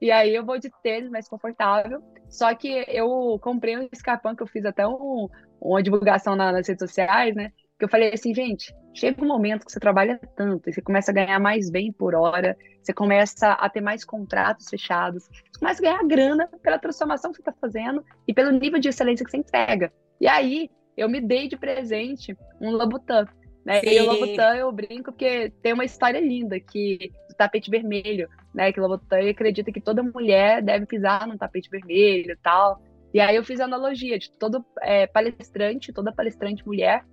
E 0.01 0.11
aí 0.11 0.35
eu 0.35 0.45
vou 0.45 0.59
de 0.59 0.71
tênis 0.83 1.11
mais 1.11 1.29
confortável. 1.29 2.03
Só 2.29 2.55
que 2.55 2.85
eu 2.89 3.39
comprei 3.41 3.77
um 3.77 3.89
escarpão 3.93 4.35
que 4.37 4.43
eu 4.43 4.47
fiz 4.47 4.65
até 4.65 4.87
um, 4.87 5.29
uma 5.61 5.83
divulgação 5.83 6.37
nas 6.37 6.69
redes 6.69 6.81
sociais, 6.81 7.35
né? 7.35 7.53
Que 7.79 7.85
eu 7.85 7.89
falei 7.89 8.13
assim, 8.13 8.35
gente, 8.35 8.75
chega 8.95 9.23
um 9.23 9.27
momento 9.27 9.65
que 9.65 9.73
você 9.73 9.81
trabalha 9.81 10.21
tanto 10.37 10.69
e 10.69 10.73
você 10.73 10.83
começa 10.83 11.11
a 11.11 11.15
ganhar 11.15 11.39
mais 11.39 11.71
bem 11.71 11.93
por 11.93 12.15
hora, 12.15 12.57
você 12.83 12.93
começa 12.93 13.53
a 13.53 13.69
ter 13.69 13.81
mais 13.81 14.05
contratos 14.05 14.69
fechados, 14.69 15.25
você 15.25 15.59
começa 15.59 15.81
a 15.81 15.85
ganhar 15.85 16.07
grana 16.07 16.49
pela 16.63 16.79
transformação 16.79 17.31
que 17.31 17.37
você 17.37 17.43
está 17.43 17.53
fazendo 17.53 18.05
e 18.27 18.35
pelo 18.35 18.51
nível 18.51 18.79
de 18.79 18.89
excelência 18.89 19.25
que 19.25 19.31
você 19.31 19.39
entrega. 19.39 19.93
E 20.21 20.29
aí 20.29 20.71
eu 20.97 21.09
me 21.09 21.21
dei 21.21 21.49
de 21.49 21.57
presente 21.57 22.37
um 22.61 22.71
Labutan. 22.73 23.27
Né? 23.65 23.81
E 23.85 24.01
o 24.01 24.07
Lobutan 24.07 24.57
eu 24.57 24.73
brinco 24.73 25.13
porque 25.13 25.51
tem 25.63 25.73
uma 25.73 25.85
história 25.85 26.21
linda 26.21 26.59
que 26.59 27.13
do 27.29 27.37
tapete 27.37 27.71
vermelho, 27.71 28.29
né? 28.53 28.73
Que 28.73 28.81
o 28.81 28.83
Lobutan 28.83 29.31
acredita 29.31 29.71
que 29.71 29.81
toda 29.81 30.03
mulher 30.03 30.61
deve 30.61 30.85
pisar 30.85 31.27
num 31.29 31.39
tapete 31.39 31.71
vermelho 31.71 32.33
e 32.33 32.37
tal. 32.43 32.83
E 33.15 33.21
aí 33.21 33.37
eu 33.37 33.45
fiz 33.45 33.61
a 33.61 33.65
analogia 33.65 34.19
de 34.19 34.31
todo 34.33 34.65
é, 34.81 35.07
palestrante, 35.07 35.93
toda 35.93 36.13
palestrante 36.13 36.67
mulher 36.67 37.05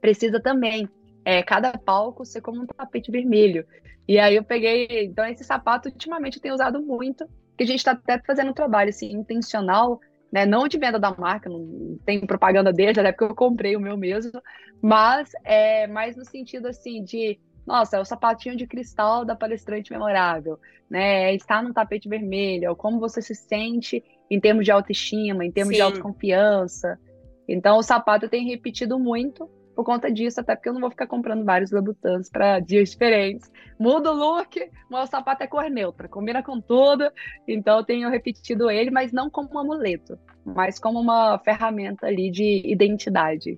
precisa 0.00 0.40
também 0.40 0.88
é, 1.28 1.42
cada 1.42 1.76
palco 1.76 2.24
ser 2.24 2.40
como 2.40 2.62
um 2.62 2.66
tapete 2.66 3.10
vermelho. 3.10 3.66
E 4.08 4.18
aí 4.18 4.36
eu 4.36 4.42
peguei, 4.42 5.04
então 5.04 5.26
esse 5.26 5.44
sapato 5.44 5.90
ultimamente 5.90 6.36
eu 6.36 6.42
tenho 6.42 6.54
usado 6.54 6.80
muito, 6.80 7.26
que 7.54 7.64
a 7.64 7.66
gente 7.66 7.80
está 7.80 7.90
até 7.92 8.18
fazendo 8.26 8.50
um 8.50 8.54
trabalho 8.54 8.88
assim 8.88 9.12
intencional 9.12 10.00
né? 10.30 10.44
Não 10.44 10.68
de 10.68 10.78
venda 10.78 10.98
da 10.98 11.10
marca, 11.10 11.48
não 11.48 11.98
tem 12.04 12.20
propaganda 12.26 12.70
desde 12.70 13.00
até 13.00 13.12
porque 13.12 13.24
eu 13.24 13.34
comprei 13.34 13.74
o 13.76 13.80
meu 13.80 13.96
mesmo, 13.96 14.42
mas 14.80 15.30
é 15.42 15.86
mais 15.86 16.16
no 16.16 16.24
sentido 16.24 16.68
assim 16.68 17.02
de 17.02 17.40
nossa, 17.66 17.96
é 17.96 18.00
o 18.00 18.04
sapatinho 18.04 18.54
de 18.54 18.66
cristal 18.66 19.24
da 19.24 19.34
palestrante 19.34 19.90
memorável, 19.90 20.58
né? 20.88 21.30
É 21.30 21.34
estar 21.34 21.62
no 21.62 21.74
tapete 21.74 22.08
vermelho, 22.08 22.70
é 22.70 22.74
como 22.74 22.98
você 22.98 23.20
se 23.20 23.34
sente 23.34 24.02
em 24.30 24.40
termos 24.40 24.64
de 24.64 24.70
autoestima, 24.70 25.44
em 25.44 25.52
termos 25.52 25.74
Sim. 25.74 25.76
de 25.76 25.82
autoconfiança. 25.82 26.98
Então, 27.46 27.78
o 27.78 27.82
sapato 27.82 28.28
tenho 28.28 28.48
repetido 28.48 28.98
muito 28.98 29.48
por 29.78 29.84
conta 29.84 30.10
disso, 30.10 30.40
até 30.40 30.56
porque 30.56 30.68
eu 30.68 30.72
não 30.72 30.80
vou 30.80 30.90
ficar 30.90 31.06
comprando 31.06 31.44
vários 31.44 31.70
Louboutins 31.70 32.28
para 32.28 32.58
dias 32.58 32.90
diferentes. 32.90 33.48
Muda 33.78 34.10
o 34.10 34.12
look, 34.12 34.58
o 34.90 35.06
sapato 35.06 35.44
é 35.44 35.46
cor 35.46 35.70
neutra, 35.70 36.08
combina 36.08 36.42
com 36.42 36.60
tudo. 36.60 37.08
Então 37.46 37.78
eu 37.78 37.84
tenho 37.84 38.10
repetido 38.10 38.68
ele, 38.68 38.90
mas 38.90 39.12
não 39.12 39.30
como 39.30 39.48
um 39.54 39.58
amuleto, 39.60 40.18
mas 40.44 40.80
como 40.80 40.98
uma 40.98 41.38
ferramenta 41.44 42.08
ali 42.08 42.28
de 42.28 42.60
identidade. 42.66 43.56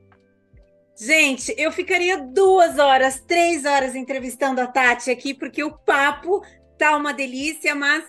Gente, 0.95 1.55
eu 1.57 1.73
ficaria 1.73 2.19
duas 2.19 2.79
horas, 2.79 3.21
três 3.27 3.65
horas 3.65 3.95
entrevistando 3.95 4.61
a 4.61 4.67
Tati 4.67 5.11
aqui, 5.11 5.33
porque 5.33 5.65
o 5.65 5.73
papo 5.73 6.43
tá 6.77 6.99
uma 6.99 7.15
delícia, 7.15 7.75
mas 7.75 8.05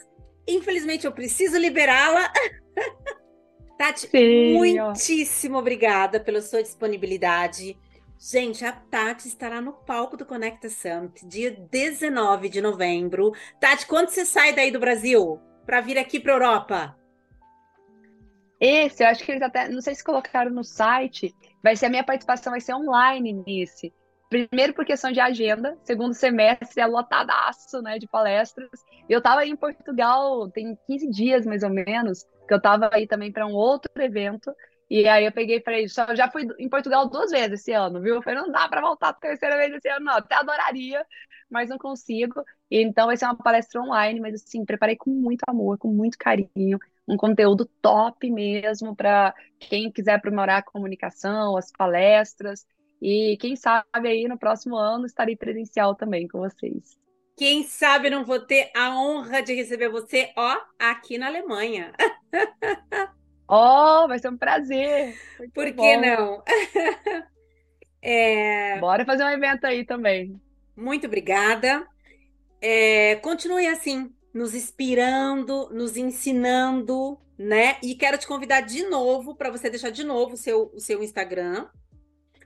infelizmente 0.45 1.05
eu 1.05 1.13
preciso 1.13 1.57
liberá-la. 1.57 2.29
Tati, 3.79 4.09
Sim, 4.09 4.55
muitíssimo 4.55 5.55
ó. 5.55 5.59
obrigada 5.59 6.19
pela 6.19 6.41
sua 6.41 6.61
disponibilidade. 6.61 7.77
Gente, 8.23 8.63
a 8.63 8.71
Tati 8.71 9.27
estará 9.27 9.59
no 9.59 9.73
palco 9.73 10.15
do 10.15 10.27
Conecta 10.27 10.69
Summit, 10.69 11.25
dia 11.25 11.49
19 11.49 12.49
de 12.49 12.61
novembro. 12.61 13.33
Tati, 13.59 13.87
quando 13.87 14.09
você 14.09 14.23
sai 14.23 14.53
daí 14.53 14.69
do 14.69 14.79
Brasil 14.79 15.41
para 15.65 15.81
vir 15.81 15.97
aqui 15.97 16.19
para 16.19 16.33
Europa? 16.33 16.95
Esse, 18.59 19.03
eu 19.03 19.07
acho 19.07 19.23
que 19.25 19.31
eles 19.31 19.41
até, 19.41 19.67
não 19.69 19.81
sei 19.81 19.95
se 19.95 20.03
colocaram 20.03 20.51
no 20.51 20.63
site, 20.63 21.33
vai 21.63 21.75
ser 21.75 21.87
a 21.87 21.89
minha 21.89 22.03
participação, 22.03 22.51
vai 22.51 22.61
ser 22.61 22.75
online 22.75 23.43
nesse. 23.43 23.91
Primeiro 24.29 24.75
por 24.75 24.85
questão 24.85 25.11
de 25.11 25.19
agenda, 25.19 25.75
segundo 25.83 26.13
semestre 26.13 26.79
é 26.79 26.85
lotadaço, 26.85 27.81
né, 27.81 27.97
de 27.97 28.07
palestras. 28.07 28.69
Eu 29.09 29.17
estava 29.17 29.43
em 29.47 29.55
Portugal 29.55 30.47
tem 30.51 30.77
15 30.85 31.09
dias 31.09 31.43
mais 31.43 31.63
ou 31.63 31.71
menos, 31.71 32.23
que 32.47 32.53
eu 32.53 32.57
estava 32.57 32.87
aí 32.93 33.07
também 33.07 33.31
para 33.31 33.47
um 33.47 33.53
outro 33.53 33.91
evento, 33.99 34.53
e 34.93 35.07
aí 35.07 35.23
eu 35.23 35.31
peguei 35.31 35.59
e 35.59 35.63
falei, 35.63 35.87
só 35.87 36.13
já 36.13 36.29
fui 36.29 36.45
em 36.59 36.67
Portugal 36.67 37.07
duas 37.07 37.31
vezes 37.31 37.61
esse 37.61 37.71
ano, 37.71 38.01
viu? 38.01 38.15
Eu 38.15 38.21
falei, 38.21 38.41
não 38.41 38.51
dá 38.51 38.67
para 38.67 38.81
voltar 38.81 39.07
a 39.07 39.13
terceira 39.13 39.55
vez 39.55 39.73
esse 39.73 39.87
ano, 39.87 40.03
não. 40.03 40.15
Até 40.15 40.35
adoraria, 40.35 41.05
mas 41.49 41.69
não 41.69 41.77
consigo. 41.77 42.43
Então 42.69 43.07
vai 43.07 43.15
ser 43.15 43.23
uma 43.23 43.37
palestra 43.37 43.81
online, 43.81 44.19
mas 44.19 44.33
assim, 44.33 44.65
preparei 44.65 44.97
com 44.97 45.09
muito 45.09 45.43
amor, 45.47 45.77
com 45.77 45.87
muito 45.87 46.17
carinho, 46.17 46.77
um 47.07 47.15
conteúdo 47.15 47.71
top 47.81 48.29
mesmo 48.29 48.93
para 48.93 49.33
quem 49.61 49.89
quiser 49.89 50.15
aprimorar 50.15 50.57
a 50.57 50.61
comunicação, 50.61 51.55
as 51.55 51.71
palestras. 51.71 52.67
E 53.01 53.37
quem 53.39 53.55
sabe 53.55 54.09
aí 54.09 54.27
no 54.27 54.37
próximo 54.37 54.75
ano 54.75 55.05
estarei 55.05 55.37
presencial 55.37 55.95
também 55.95 56.27
com 56.27 56.39
vocês. 56.39 56.99
Quem 57.37 57.63
sabe 57.63 58.09
não 58.09 58.25
vou 58.25 58.41
ter 58.41 58.69
a 58.75 58.93
honra 58.93 59.41
de 59.41 59.53
receber 59.53 59.87
você, 59.87 60.33
ó, 60.35 60.57
aqui 60.77 61.17
na 61.17 61.27
Alemanha. 61.27 61.93
Oh, 63.53 64.07
vai 64.07 64.17
ser 64.17 64.29
um 64.29 64.37
prazer. 64.37 65.13
Muito 65.37 65.51
Por 65.51 65.65
que 65.65 65.73
bom. 65.73 65.99
não? 65.99 66.43
é... 68.01 68.79
Bora 68.79 69.03
fazer 69.03 69.25
um 69.25 69.29
evento 69.29 69.65
aí 69.65 69.85
também. 69.85 70.39
Muito 70.73 71.05
obrigada. 71.05 71.85
É, 72.61 73.17
continue 73.17 73.67
assim, 73.67 74.09
nos 74.33 74.55
inspirando, 74.55 75.69
nos 75.69 75.97
ensinando, 75.97 77.19
né? 77.37 77.75
E 77.83 77.93
quero 77.93 78.17
te 78.17 78.25
convidar 78.25 78.61
de 78.61 78.83
novo 78.83 79.35
para 79.35 79.51
você 79.51 79.69
deixar 79.69 79.89
de 79.89 80.05
novo 80.05 80.35
o 80.35 80.37
seu, 80.37 80.71
o 80.73 80.79
seu 80.79 81.03
Instagram 81.03 81.67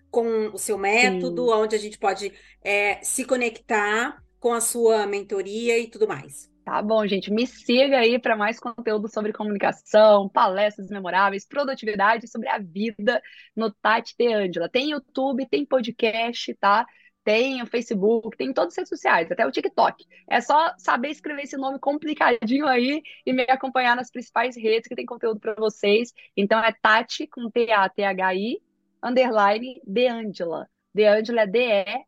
com 0.10 0.48
o 0.54 0.58
seu 0.58 0.76
método, 0.76 1.46
Sim. 1.46 1.54
onde 1.54 1.76
a 1.76 1.80
gente 1.80 2.00
pode 2.00 2.34
é, 2.64 3.00
se 3.04 3.26
conectar 3.26 4.24
com 4.40 4.54
a 4.54 4.62
sua 4.62 5.06
mentoria 5.06 5.78
e 5.78 5.88
tudo 5.88 6.08
mais. 6.08 6.50
Tá 6.66 6.82
bom, 6.82 7.06
gente. 7.06 7.32
Me 7.32 7.46
siga 7.46 8.00
aí 8.00 8.18
para 8.18 8.36
mais 8.36 8.60
conteúdo 8.60 9.08
sobre 9.08 9.32
comunicação, 9.32 10.28
palestras 10.28 10.90
memoráveis, 10.90 11.48
produtividade 11.48 12.28
sobre 12.28 12.50
a 12.50 12.58
vida 12.58 13.22
no 13.56 13.72
Tati 13.72 14.16
de 14.18 14.34
Angela. 14.34 14.68
Tem 14.68 14.90
YouTube, 14.90 15.48
tem 15.48 15.64
podcast, 15.64 16.56
tá? 16.56 16.88
tem 17.24 17.62
o 17.62 17.66
Facebook, 17.66 18.38
tem 18.38 18.54
todas 18.54 18.74
as 18.74 18.78
redes 18.78 18.90
sociais, 18.90 19.32
até 19.32 19.46
o 19.48 19.52
TikTok. 19.52 20.06
É 20.30 20.40
só 20.42 20.74
saber 20.78 21.10
escrever 21.10 21.42
esse 21.44 21.58
nome 21.58 21.80
complicadinho 21.80 22.68
aí 22.68 23.02
e 23.26 23.34
me 23.34 23.44
acompanhar 23.50 23.96
nas 23.96 24.12
principais 24.12 24.56
redes 24.56 24.88
que 24.88 24.96
tem 24.96 25.08
conteúdo 25.08 25.40
para 25.40 25.56
vocês. 25.56 26.14
Então 26.38 26.60
é 26.64 26.72
Tati 26.72 27.26
com 27.28 27.50
T-A-T-H-I 27.50 28.62
underline 29.04 29.82
Deangela. 29.86 30.68
Deangela 30.94 31.42
é 31.42 31.48
D-E-A-N-D-H-E-L-A. 31.48 32.06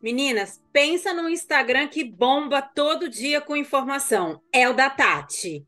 Meninas, 0.00 0.62
pensa 0.72 1.12
no 1.12 1.28
Instagram 1.28 1.88
que 1.88 2.04
bomba 2.04 2.62
todo 2.62 3.08
dia 3.08 3.40
com 3.40 3.56
informação. 3.56 4.40
É 4.52 4.68
o 4.68 4.72
da 4.72 4.88
Tati. 4.88 5.66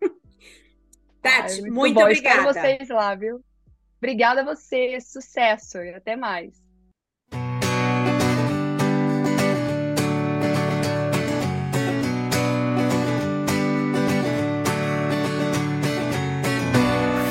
Tati, 1.22 1.54
Ai, 1.54 1.60
muito, 1.62 1.74
muito 1.74 2.00
obrigada. 2.00 2.50
Espero 2.50 2.76
vocês 2.76 2.88
lá, 2.90 3.14
viu? 3.14 3.42
Obrigada 3.96 4.42
a 4.42 4.44
você, 4.44 5.00
sucesso 5.00 5.78
e 5.78 5.94
até 5.94 6.14
mais. 6.14 6.54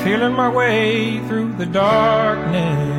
Feeling 0.04 0.34
my 0.34 0.50
way 0.50 1.20
through 1.28 1.54
the 1.58 1.68
darkness, 1.68 2.99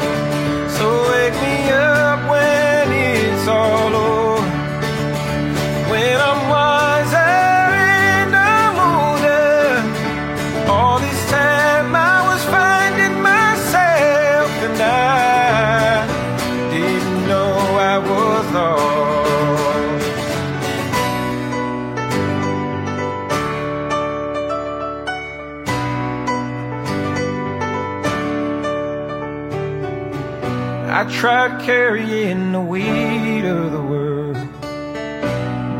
Tried 31.21 31.61
carrying 31.61 32.51
the 32.51 32.59
weight 32.59 33.45
of 33.45 33.71
the 33.71 33.79
world, 33.79 34.35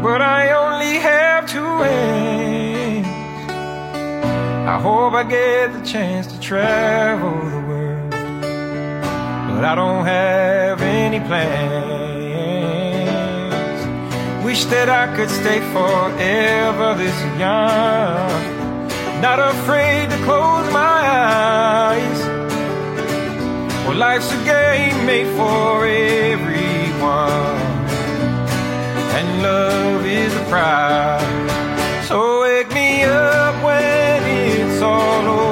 but 0.03 0.21
I 0.21 0.51
only 0.51 0.99
have 0.99 1.49
two 1.49 1.65
hands. 1.65 3.07
I 4.67 4.79
hope 4.79 5.13
I 5.13 5.23
get 5.23 5.73
the 5.73 5.81
chance 5.83 6.27
to 6.27 6.39
travel 6.39 7.31
the 7.31 7.61
world, 7.69 8.11
but 8.11 9.65
I 9.65 9.73
don't 9.73 10.05
have 10.05 10.79
any 10.79 11.19
plans. 11.21 11.65
Wish 14.45 14.65
that 14.65 14.89
I 14.89 15.07
could 15.15 15.31
stay 15.31 15.59
forever 15.73 16.93
this 16.93 17.19
young, 17.39 18.29
not 19.23 19.39
afraid 19.39 20.11
to 20.11 20.17
close 20.17 20.71
my 20.71 21.01
eyes. 21.97 22.20
Well, 23.85 23.97
life's 23.97 24.31
a 24.31 24.37
game 24.45 25.05
made 25.05 25.27
for 25.35 25.85
everyone, 25.85 27.59
and 29.17 29.41
love 29.41 30.05
is 30.05 30.33
a 30.35 30.43
prize. 30.45 32.07
So 32.07 32.41
wake 32.41 32.71
me 32.73 33.03
up 33.03 33.55
when 33.63 34.23
it's 34.23 34.81
all 34.81 35.25
over, 35.27 35.50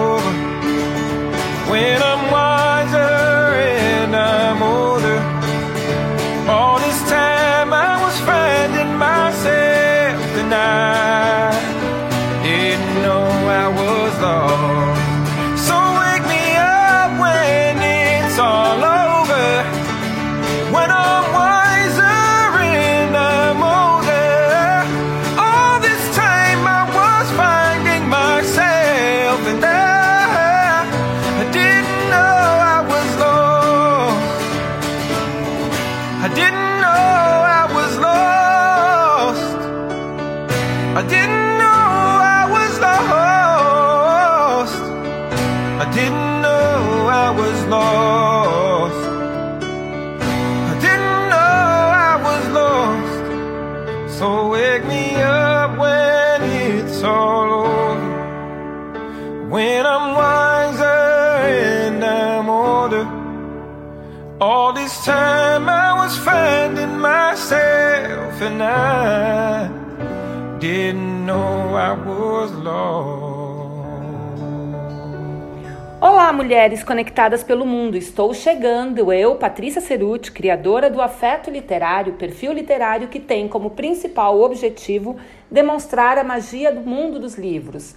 mulheres 76.40 76.86
conectadas 76.86 77.44
pelo 77.44 77.66
mundo. 77.66 77.98
Estou 77.98 78.34
chegando. 78.34 79.12
Eu, 79.12 79.36
Patrícia 79.36 79.82
Ceruti, 79.82 80.32
criadora 80.32 80.90
do 80.90 81.02
Afeto 81.02 81.52
Literário, 81.52 82.14
perfil 82.14 82.54
literário 82.54 83.10
que 83.10 83.20
tem 83.20 83.46
como 83.46 83.72
principal 83.72 84.40
objetivo 84.40 85.18
demonstrar 85.52 86.18
a 86.18 86.24
magia 86.24 86.72
do 86.72 86.80
mundo 86.80 87.20
dos 87.20 87.36
livros. 87.36 87.94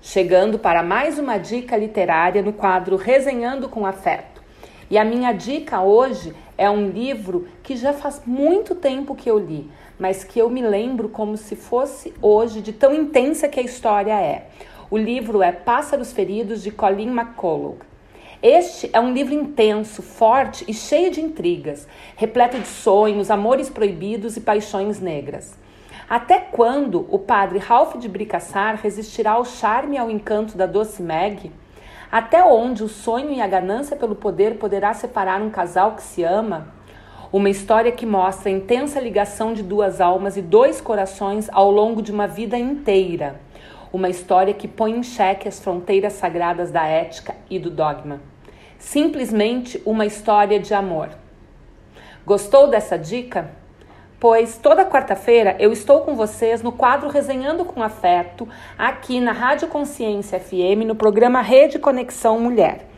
Chegando 0.00 0.58
para 0.58 0.82
mais 0.82 1.18
uma 1.18 1.36
dica 1.36 1.76
literária 1.76 2.40
no 2.40 2.54
quadro 2.54 2.96
Resenhando 2.96 3.68
com 3.68 3.84
Afeto. 3.84 4.42
E 4.90 4.96
a 4.96 5.04
minha 5.04 5.32
dica 5.32 5.82
hoje 5.82 6.34
é 6.56 6.70
um 6.70 6.88
livro 6.88 7.46
que 7.62 7.76
já 7.76 7.92
faz 7.92 8.22
muito 8.24 8.74
tempo 8.74 9.14
que 9.14 9.30
eu 9.30 9.38
li, 9.38 9.70
mas 9.98 10.24
que 10.24 10.38
eu 10.38 10.48
me 10.48 10.62
lembro 10.62 11.10
como 11.10 11.36
se 11.36 11.54
fosse 11.54 12.14
hoje, 12.22 12.62
de 12.62 12.72
tão 12.72 12.94
intensa 12.94 13.46
que 13.46 13.60
a 13.60 13.62
história 13.62 14.18
é. 14.18 14.46
O 14.94 14.96
livro 14.96 15.42
é 15.42 15.50
Pássaros 15.50 16.12
Feridos, 16.12 16.62
de 16.62 16.70
Colin 16.70 17.08
McCullough. 17.08 17.78
Este 18.40 18.88
é 18.92 19.00
um 19.00 19.12
livro 19.12 19.34
intenso, 19.34 20.04
forte 20.04 20.64
e 20.68 20.72
cheio 20.72 21.10
de 21.10 21.20
intrigas, 21.20 21.88
repleto 22.14 22.60
de 22.60 22.68
sonhos, 22.68 23.28
amores 23.28 23.68
proibidos 23.68 24.36
e 24.36 24.40
paixões 24.40 25.00
negras. 25.00 25.58
Até 26.08 26.38
quando 26.38 27.08
o 27.10 27.18
padre 27.18 27.58
Ralph 27.58 27.96
de 27.96 28.08
Bricassar 28.08 28.78
resistirá 28.80 29.32
ao 29.32 29.44
charme 29.44 29.96
e 29.96 29.98
ao 29.98 30.08
encanto 30.08 30.56
da 30.56 30.64
doce 30.64 31.02
Meg? 31.02 31.50
Até 32.08 32.44
onde 32.44 32.84
o 32.84 32.88
sonho 32.88 33.32
e 33.32 33.40
a 33.40 33.48
ganância 33.48 33.96
pelo 33.96 34.14
poder 34.14 34.58
poderá 34.58 34.94
separar 34.94 35.42
um 35.42 35.50
casal 35.50 35.96
que 35.96 36.04
se 36.04 36.22
ama? 36.22 36.68
Uma 37.32 37.50
história 37.50 37.90
que 37.90 38.06
mostra 38.06 38.48
a 38.48 38.54
intensa 38.54 39.00
ligação 39.00 39.54
de 39.54 39.64
duas 39.64 40.00
almas 40.00 40.36
e 40.36 40.40
dois 40.40 40.80
corações 40.80 41.50
ao 41.50 41.68
longo 41.68 42.00
de 42.00 42.12
uma 42.12 42.28
vida 42.28 42.56
inteira. 42.56 43.40
Uma 43.94 44.08
história 44.08 44.52
que 44.52 44.66
põe 44.66 44.90
em 44.90 45.04
xeque 45.04 45.46
as 45.46 45.60
fronteiras 45.60 46.14
sagradas 46.14 46.72
da 46.72 46.84
ética 46.84 47.36
e 47.48 47.60
do 47.60 47.70
dogma. 47.70 48.20
Simplesmente 48.76 49.80
uma 49.86 50.04
história 50.04 50.58
de 50.58 50.74
amor. 50.74 51.10
Gostou 52.26 52.66
dessa 52.66 52.98
dica? 52.98 53.52
Pois 54.18 54.58
toda 54.58 54.84
quarta-feira 54.84 55.54
eu 55.60 55.72
estou 55.72 56.00
com 56.00 56.16
vocês 56.16 56.60
no 56.60 56.72
quadro 56.72 57.08
Resenhando 57.08 57.64
com 57.64 57.84
Afeto, 57.84 58.48
aqui 58.76 59.20
na 59.20 59.30
Rádio 59.30 59.68
Consciência 59.68 60.40
FM, 60.40 60.84
no 60.88 60.96
programa 60.96 61.40
Rede 61.40 61.78
Conexão 61.78 62.40
Mulher. 62.40 62.88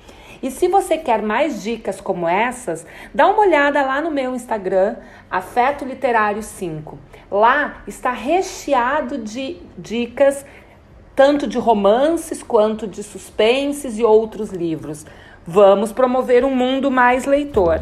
E 0.42 0.50
se 0.50 0.66
você 0.66 0.96
quer 0.96 1.20
mais 1.20 1.62
dicas 1.62 2.00
como 2.00 2.26
essas, 2.26 2.86
dá 3.12 3.26
uma 3.26 3.40
olhada 3.40 3.82
lá 3.82 4.00
no 4.00 4.10
meu 4.10 4.34
Instagram, 4.34 4.96
Afeto 5.30 5.84
Literário 5.84 6.42
5. 6.42 6.98
Lá 7.30 7.82
está 7.86 8.12
recheado 8.12 9.18
de 9.18 9.58
dicas 9.76 10.44
tanto 11.16 11.46
de 11.46 11.58
romances 11.58 12.42
quanto 12.42 12.86
de 12.86 13.02
suspenses 13.02 13.98
e 13.98 14.04
outros 14.04 14.50
livros. 14.50 15.06
Vamos 15.46 15.90
promover 15.90 16.44
um 16.44 16.54
mundo 16.54 16.90
mais 16.90 17.24
leitor. 17.24 17.80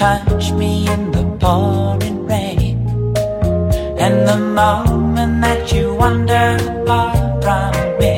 Touch 0.00 0.50
me 0.52 0.88
in 0.88 1.10
the 1.10 1.24
pouring 1.38 2.24
rain. 2.24 2.76
And 4.04 4.26
the 4.26 4.38
moment 4.38 5.42
that 5.42 5.70
you 5.74 5.92
wander 5.92 6.56
far 6.86 7.12
from 7.42 7.72
me, 8.00 8.14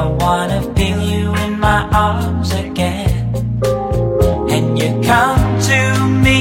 I 0.00 0.02
wanna 0.20 0.60
feel 0.76 1.00
you 1.12 1.34
in 1.44 1.58
my 1.58 1.80
arms 2.08 2.50
again. 2.52 3.32
And 4.54 4.78
you 4.78 4.90
come 5.10 5.46
to 5.70 5.80
me 6.24 6.38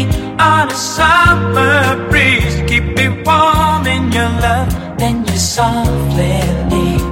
on 0.52 0.66
a 0.78 0.80
summer 0.98 1.76
breeze, 2.10 2.56
keep 2.70 2.86
me 2.98 3.08
warm 3.26 3.88
in 3.96 4.12
your 4.12 4.32
love. 4.46 4.70
Then 5.00 5.24
you 5.26 5.38
softly 5.38 6.36
leave, 6.72 7.08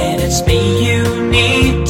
and 0.00 0.16
it's 0.26 0.46
me 0.46 0.60
you 0.88 1.02
need 1.36 1.86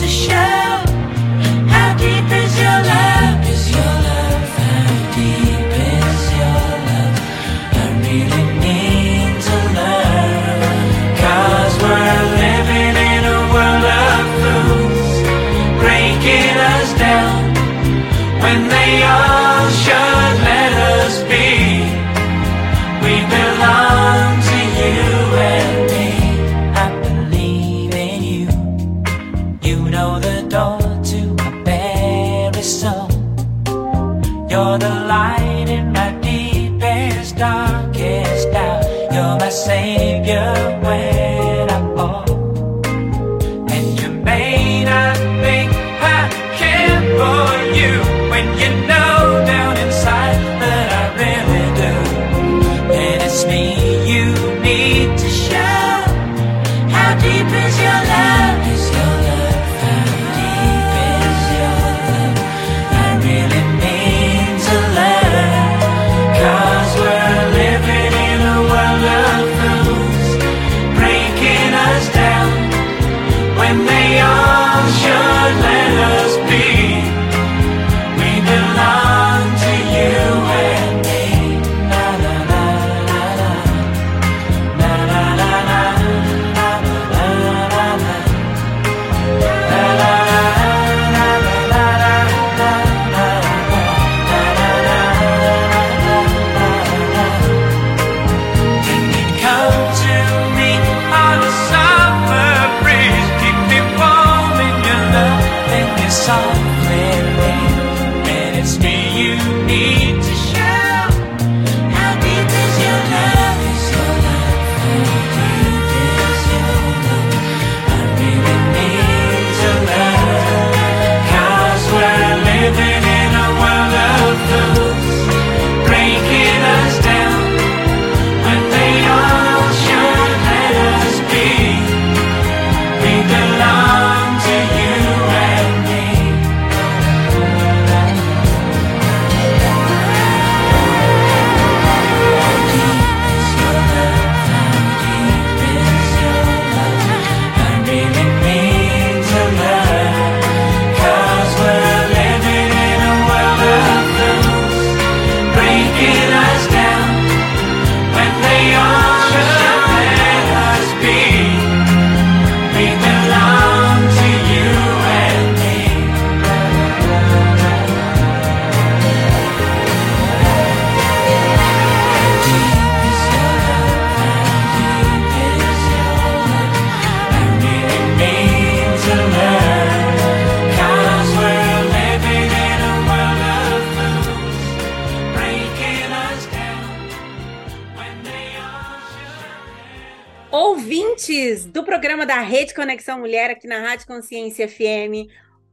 Conexão 192.86 193.18
Mulher 193.18 193.50
aqui 193.50 193.66
na 193.66 193.80
Rádio 193.80 194.06
Consciência 194.06 194.68
FM. 194.68 195.28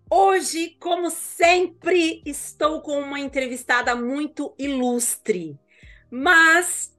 Hoje, 0.09 0.75
como 0.79 1.11
sempre, 1.11 2.23
estou 2.25 2.81
com 2.81 2.99
uma 2.99 3.19
entrevistada 3.19 3.95
muito 3.95 4.55
ilustre, 4.57 5.55
mas 6.09 6.91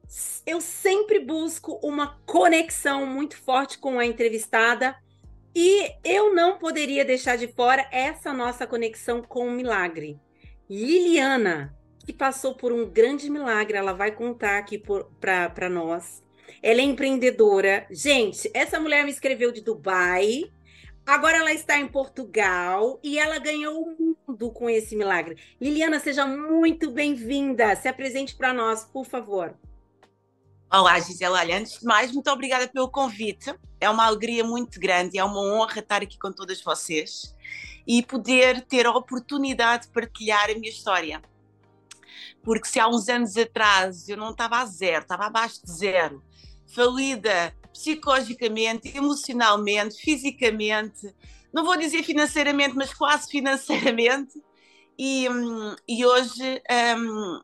eu 0.46 0.60
sempre 0.60 1.18
busco 1.18 1.80
uma 1.82 2.20
conexão 2.24 3.04
muito 3.04 3.36
forte 3.36 3.76
com 3.76 3.98
a 3.98 4.06
entrevistada 4.06 4.96
E 5.52 5.90
eu 6.04 6.32
não 6.32 6.58
poderia 6.58 7.04
deixar 7.04 7.36
de 7.36 7.48
fora 7.48 7.84
essa 7.90 8.32
nossa 8.32 8.68
conexão 8.68 9.20
com 9.20 9.48
o 9.48 9.50
milagre. 9.50 10.20
Liliana, 10.70 11.76
que 12.06 12.12
passou 12.12 12.54
por 12.54 12.70
um 12.72 12.88
grande 12.88 13.28
milagre, 13.28 13.76
ela 13.76 13.92
vai 13.92 14.12
contar 14.12 14.58
aqui 14.58 14.80
para 15.20 15.68
nós. 15.68 16.23
Ela 16.66 16.80
é 16.80 16.84
empreendedora. 16.84 17.86
Gente, 17.90 18.50
essa 18.54 18.80
mulher 18.80 19.04
me 19.04 19.10
escreveu 19.10 19.52
de 19.52 19.60
Dubai. 19.60 20.50
Agora 21.04 21.36
ela 21.36 21.52
está 21.52 21.78
em 21.78 21.86
Portugal 21.86 22.98
e 23.02 23.18
ela 23.18 23.38
ganhou 23.38 23.82
o 23.82 24.16
mundo 24.26 24.50
com 24.50 24.70
esse 24.70 24.96
milagre. 24.96 25.36
Liliana, 25.60 26.00
seja 26.00 26.26
muito 26.26 26.90
bem-vinda. 26.90 27.76
Se 27.76 27.86
apresente 27.86 28.34
para 28.34 28.54
nós, 28.54 28.82
por 28.82 29.04
favor. 29.04 29.54
Olá, 30.72 30.98
Gisela. 31.00 31.40
Olha, 31.40 31.58
antes 31.58 31.80
de 31.80 31.84
mais, 31.84 32.10
muito 32.12 32.30
obrigada 32.30 32.66
pelo 32.66 32.88
convite. 32.88 33.54
É 33.78 33.90
uma 33.90 34.06
alegria 34.06 34.42
muito 34.42 34.80
grande, 34.80 35.18
é 35.18 35.24
uma 35.24 35.42
honra 35.42 35.80
estar 35.80 36.00
aqui 36.00 36.18
com 36.18 36.32
todas 36.32 36.62
vocês 36.62 37.36
e 37.86 38.02
poder 38.02 38.62
ter 38.62 38.86
a 38.86 38.90
oportunidade 38.90 39.82
de 39.82 39.92
partilhar 39.92 40.48
a 40.48 40.54
minha 40.54 40.70
história. 40.70 41.20
Porque 42.42 42.66
se 42.66 42.80
há 42.80 42.88
uns 42.88 43.10
anos 43.10 43.36
atrás 43.36 44.08
eu 44.08 44.16
não 44.16 44.30
estava 44.30 44.62
a 44.62 44.64
zero, 44.64 45.02
estava 45.02 45.26
abaixo 45.26 45.62
de 45.62 45.70
zero, 45.70 46.22
falida 46.74 47.54
psicologicamente, 47.72 48.96
emocionalmente, 48.96 49.96
fisicamente, 50.00 51.14
não 51.52 51.64
vou 51.64 51.76
dizer 51.76 52.02
financeiramente, 52.02 52.74
mas 52.74 52.92
quase 52.92 53.30
financeiramente. 53.30 54.42
E, 54.98 55.26
e 55.88 56.04
hoje, 56.04 56.62
um, 56.98 57.40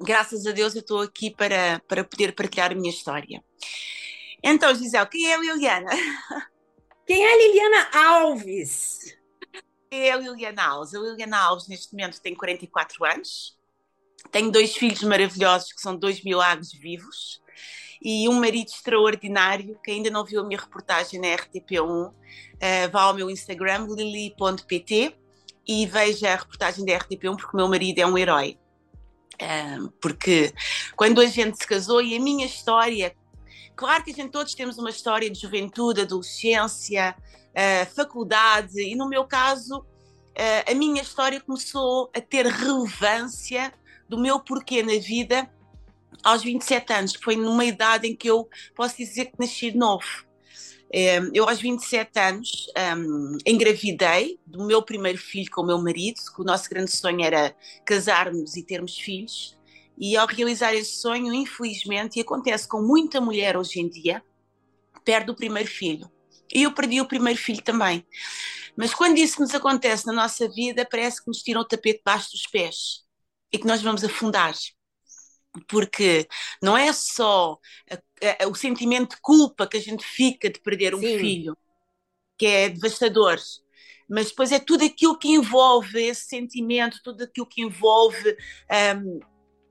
graças 0.00 0.46
a 0.46 0.52
Deus, 0.52 0.74
eu 0.74 0.80
estou 0.80 1.00
aqui 1.00 1.30
para, 1.30 1.80
para 1.88 2.04
poder 2.04 2.34
partilhar 2.34 2.72
a 2.72 2.74
minha 2.74 2.90
história. 2.90 3.42
Então, 4.42 4.74
Gisele, 4.74 5.06
quem 5.06 5.30
é 5.30 5.34
a 5.34 5.38
Liliana? 5.38 5.90
Quem 7.06 7.22
é 7.22 7.34
a 7.34 7.36
Liliana 7.36 7.90
Alves? 7.92 9.14
É 9.90 10.10
a 10.10 10.16
Liliana 10.16 10.64
Alves. 10.64 10.94
A 10.94 10.98
Liliana 10.98 11.38
Alves, 11.38 11.68
neste 11.68 11.92
momento, 11.92 12.18
tem 12.18 12.34
44 12.34 13.04
anos. 13.04 13.58
Tenho 14.32 14.50
dois 14.50 14.74
filhos 14.74 15.02
maravilhosos, 15.02 15.70
que 15.70 15.82
são 15.82 15.94
dois 15.94 16.24
milagres 16.24 16.72
vivos 16.72 17.43
e 18.04 18.28
um 18.28 18.34
marido 18.34 18.68
extraordinário, 18.68 19.80
que 19.82 19.90
ainda 19.90 20.10
não 20.10 20.24
viu 20.26 20.42
a 20.42 20.44
minha 20.44 20.60
reportagem 20.60 21.18
na 21.18 21.28
RTP1, 21.28 22.08
uh, 22.08 22.14
eh, 22.60 22.88
vá 22.88 23.04
ao 23.04 23.14
meu 23.14 23.30
Instagram, 23.30 23.86
lili.pt, 23.88 25.16
e 25.66 25.86
veja 25.86 26.34
a 26.34 26.36
reportagem 26.36 26.84
da 26.84 26.92
RTP1, 26.92 27.36
porque 27.36 27.54
o 27.54 27.56
meu 27.56 27.68
marido 27.68 27.98
é 28.00 28.06
um 28.06 28.18
herói. 28.18 28.58
Porque 30.00 30.52
quando 30.94 31.20
a 31.20 31.26
gente 31.26 31.56
se 31.56 31.66
casou, 31.66 32.02
e 32.02 32.14
a 32.14 32.20
minha 32.20 32.44
história, 32.44 33.16
claro 33.74 34.04
que 34.04 34.10
a 34.10 34.14
gente 34.14 34.30
todos 34.30 34.54
temos 34.54 34.76
uma 34.76 34.90
história 34.90 35.30
de 35.30 35.40
juventude, 35.40 36.02
adolescência, 36.02 37.16
uh, 37.18 37.94
faculdade, 37.94 38.80
e 38.82 38.94
no 38.94 39.08
meu 39.08 39.24
caso, 39.24 39.78
uh, 39.78 40.70
a 40.70 40.74
minha 40.74 41.00
história 41.00 41.40
começou 41.40 42.10
a 42.14 42.20
ter 42.20 42.46
relevância 42.46 43.72
do 44.06 44.18
meu 44.18 44.38
porquê 44.38 44.82
na 44.82 44.98
vida 45.00 45.50
aos 46.22 46.42
27 46.42 46.92
anos, 46.92 47.16
que 47.16 47.24
foi 47.24 47.36
numa 47.36 47.64
idade 47.64 48.06
em 48.06 48.16
que 48.16 48.28
eu 48.28 48.48
posso 48.74 48.96
dizer 48.96 49.26
que 49.26 49.38
nasci 49.38 49.70
de 49.70 49.78
novo. 49.78 50.04
Eh, 50.92 51.20
eu, 51.32 51.48
aos 51.48 51.60
27 51.60 52.18
anos, 52.18 52.66
um, 52.96 53.38
engravidei 53.44 54.38
do 54.46 54.64
meu 54.64 54.82
primeiro 54.82 55.18
filho 55.18 55.50
com 55.50 55.62
o 55.62 55.66
meu 55.66 55.78
marido, 55.78 56.20
que 56.34 56.40
o 56.40 56.44
nosso 56.44 56.68
grande 56.70 56.90
sonho 56.90 57.24
era 57.24 57.54
casarmos 57.84 58.56
e 58.56 58.62
termos 58.62 58.96
filhos. 58.96 59.58
E 59.98 60.16
ao 60.16 60.26
realizar 60.26 60.74
esse 60.74 61.00
sonho, 61.00 61.32
infelizmente, 61.32 62.18
e 62.18 62.22
acontece 62.22 62.68
com 62.68 62.80
muita 62.80 63.20
mulher 63.20 63.56
hoje 63.56 63.80
em 63.80 63.88
dia, 63.88 64.22
perde 65.04 65.30
o 65.30 65.34
primeiro 65.34 65.68
filho. 65.68 66.10
E 66.52 66.62
eu 66.62 66.72
perdi 66.72 67.00
o 67.00 67.08
primeiro 67.08 67.38
filho 67.40 67.62
também. 67.62 68.06
Mas 68.76 68.94
quando 68.94 69.18
isso 69.18 69.40
nos 69.40 69.54
acontece 69.54 70.06
na 70.06 70.12
nossa 70.12 70.48
vida, 70.48 70.86
parece 70.88 71.22
que 71.22 71.28
nos 71.28 71.42
tiram 71.42 71.60
o 71.60 71.64
tapete 71.64 71.98
debaixo 71.98 72.30
dos 72.32 72.46
pés 72.46 73.04
e 73.52 73.58
que 73.58 73.66
nós 73.66 73.82
vamos 73.82 74.02
afundar 74.04 74.54
porque 75.68 76.28
não 76.62 76.76
é 76.76 76.92
só 76.92 77.58
a, 77.90 78.44
a, 78.44 78.48
o 78.48 78.54
sentimento 78.54 79.16
de 79.16 79.22
culpa 79.22 79.66
que 79.66 79.76
a 79.76 79.80
gente 79.80 80.04
fica 80.04 80.50
de 80.50 80.60
perder 80.60 80.94
um 80.94 81.00
Sim. 81.00 81.18
filho, 81.18 81.56
que 82.36 82.46
é 82.46 82.68
devastador, 82.68 83.38
mas 84.08 84.28
depois 84.28 84.52
é 84.52 84.58
tudo 84.58 84.84
aquilo 84.84 85.18
que 85.18 85.28
envolve 85.28 86.00
esse 86.00 86.26
sentimento, 86.26 87.00
tudo 87.02 87.24
aquilo 87.24 87.46
que 87.46 87.62
envolve 87.62 88.36
um, 88.96 89.20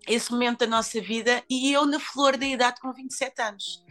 esse 0.07 0.31
momento 0.31 0.59
da 0.59 0.67
nossa 0.67 0.99
vida, 1.01 1.43
e 1.49 1.71
eu 1.71 1.85
na 1.85 1.99
flor 1.99 2.37
da 2.37 2.45
idade 2.45 2.79
com 2.81 2.93
27 2.93 3.41
anos. 3.41 3.83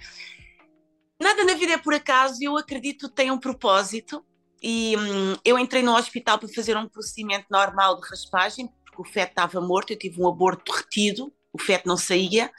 Nada 1.20 1.45
na 1.45 1.55
vida 1.55 1.74
é 1.74 1.78
por 1.78 1.95
acaso, 1.95 2.38
eu 2.43 2.57
acredito 2.57 3.09
que 3.09 3.14
tem 3.14 3.30
um 3.30 3.38
propósito, 3.38 4.24
e 4.62 4.97
hum, 4.97 5.36
eu 5.45 5.59
entrei 5.59 5.82
no 5.82 5.95
hospital 5.95 6.38
para 6.38 6.49
fazer 6.49 6.76
um 6.76 6.88
procedimento 6.88 7.47
normal 7.51 8.01
de 8.01 8.09
raspagem, 8.09 8.68
porque 8.84 9.01
o 9.01 9.05
feto 9.05 9.30
estava 9.30 9.61
morto, 9.61 9.93
eu 9.93 9.99
tive 9.99 10.20
um 10.20 10.28
aborto 10.28 10.72
retido, 10.72 11.32
o 11.53 11.59
feto 11.59 11.86
não 11.86 11.96
saía, 11.96 12.50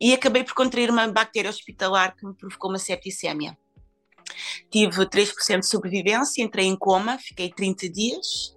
e 0.00 0.12
acabei 0.12 0.44
por 0.44 0.54
contrair 0.54 0.90
uma 0.90 1.06
bactéria 1.08 1.50
hospitalar 1.50 2.14
que 2.16 2.26
me 2.26 2.34
provocou 2.34 2.70
uma 2.70 2.78
septicemia. 2.78 3.56
Tive 4.70 5.06
3% 5.06 5.60
de 5.60 5.66
sobrevivência, 5.66 6.42
entrei 6.42 6.66
em 6.66 6.76
coma, 6.76 7.18
fiquei 7.18 7.50
30 7.50 7.88
dias. 7.88 8.56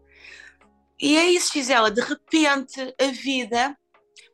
E 0.99 1.15
é 1.15 1.25
isso, 1.29 1.53
Gisela, 1.53 1.91
de 1.91 2.01
repente 2.01 2.95
a 2.99 3.07
vida 3.11 3.77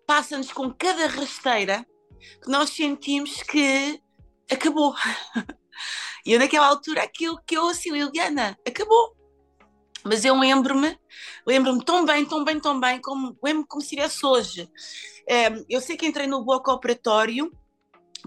passa-nos 0.08 0.52
com 0.52 0.72
cada 0.74 1.08
rasteira 1.08 1.86
que 2.42 2.50
nós 2.50 2.70
sentimos 2.70 3.42
que 3.44 4.00
acabou. 4.50 4.96
E 6.26 6.32
eu 6.32 6.40
naquela 6.40 6.68
altura 6.68 7.04
aquilo 7.04 7.38
que 7.46 7.58
eu 7.58 7.68
assim, 7.68 7.92
Liliana, 7.92 8.58
acabou. 8.66 9.14
Mas 10.04 10.24
eu 10.24 10.38
lembro-me, 10.38 10.98
lembro-me 11.46 11.84
tão 11.84 12.06
bem, 12.06 12.26
tão 12.26 12.44
bem, 12.44 12.60
tão 12.60 12.80
bem, 12.80 13.02
como, 13.02 13.38
lembro 13.44 13.66
como 13.68 13.82
se 13.82 13.90
tivesse 13.90 14.26
hoje. 14.26 14.70
Um, 15.30 15.66
eu 15.70 15.82
sei 15.82 15.96
que 15.96 16.06
entrei 16.06 16.28
no 16.28 16.44
bloco 16.44 16.72
operatório, 16.72 17.52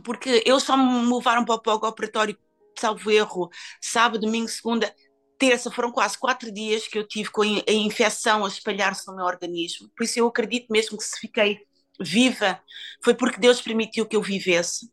porque 0.05 0.43
eles 0.45 0.63
só 0.63 0.77
me 0.77 1.13
levaram 1.13 1.45
para 1.45 1.55
o 1.55 1.63
bloco 1.63 1.87
operatório, 1.87 2.37
salvo 2.79 3.11
erro, 3.11 3.51
sábado, 3.81 4.21
domingo, 4.21 4.49
segunda, 4.49 4.95
terça, 5.39 5.71
foram 5.71 5.93
quase 5.93 6.19
quatro 6.19 6.51
dias 6.53 6.87
que 6.89 6.99
eu 6.99 7.07
tive 7.07 7.31
com 7.31 7.43
a 7.43 7.73
infecção 7.73 8.45
a 8.45 8.49
espalhar-se 8.49 9.07
no 9.07 9.17
meu 9.17 9.25
organismo. 9.25 9.91
Por 9.97 10.05
isso 10.05 10.19
eu 10.19 10.27
acredito 10.27 10.67
mesmo 10.71 10.97
que 10.97 11.05
se 11.05 11.21
fiquei 11.21 11.61
viva, 12.01 12.61
foi 13.03 13.15
porque 13.15 13.41
Deus 13.41 13.61
permitiu 13.61 14.07
que 14.07 14.17
eu 14.17 14.23
vivesse 14.23 14.91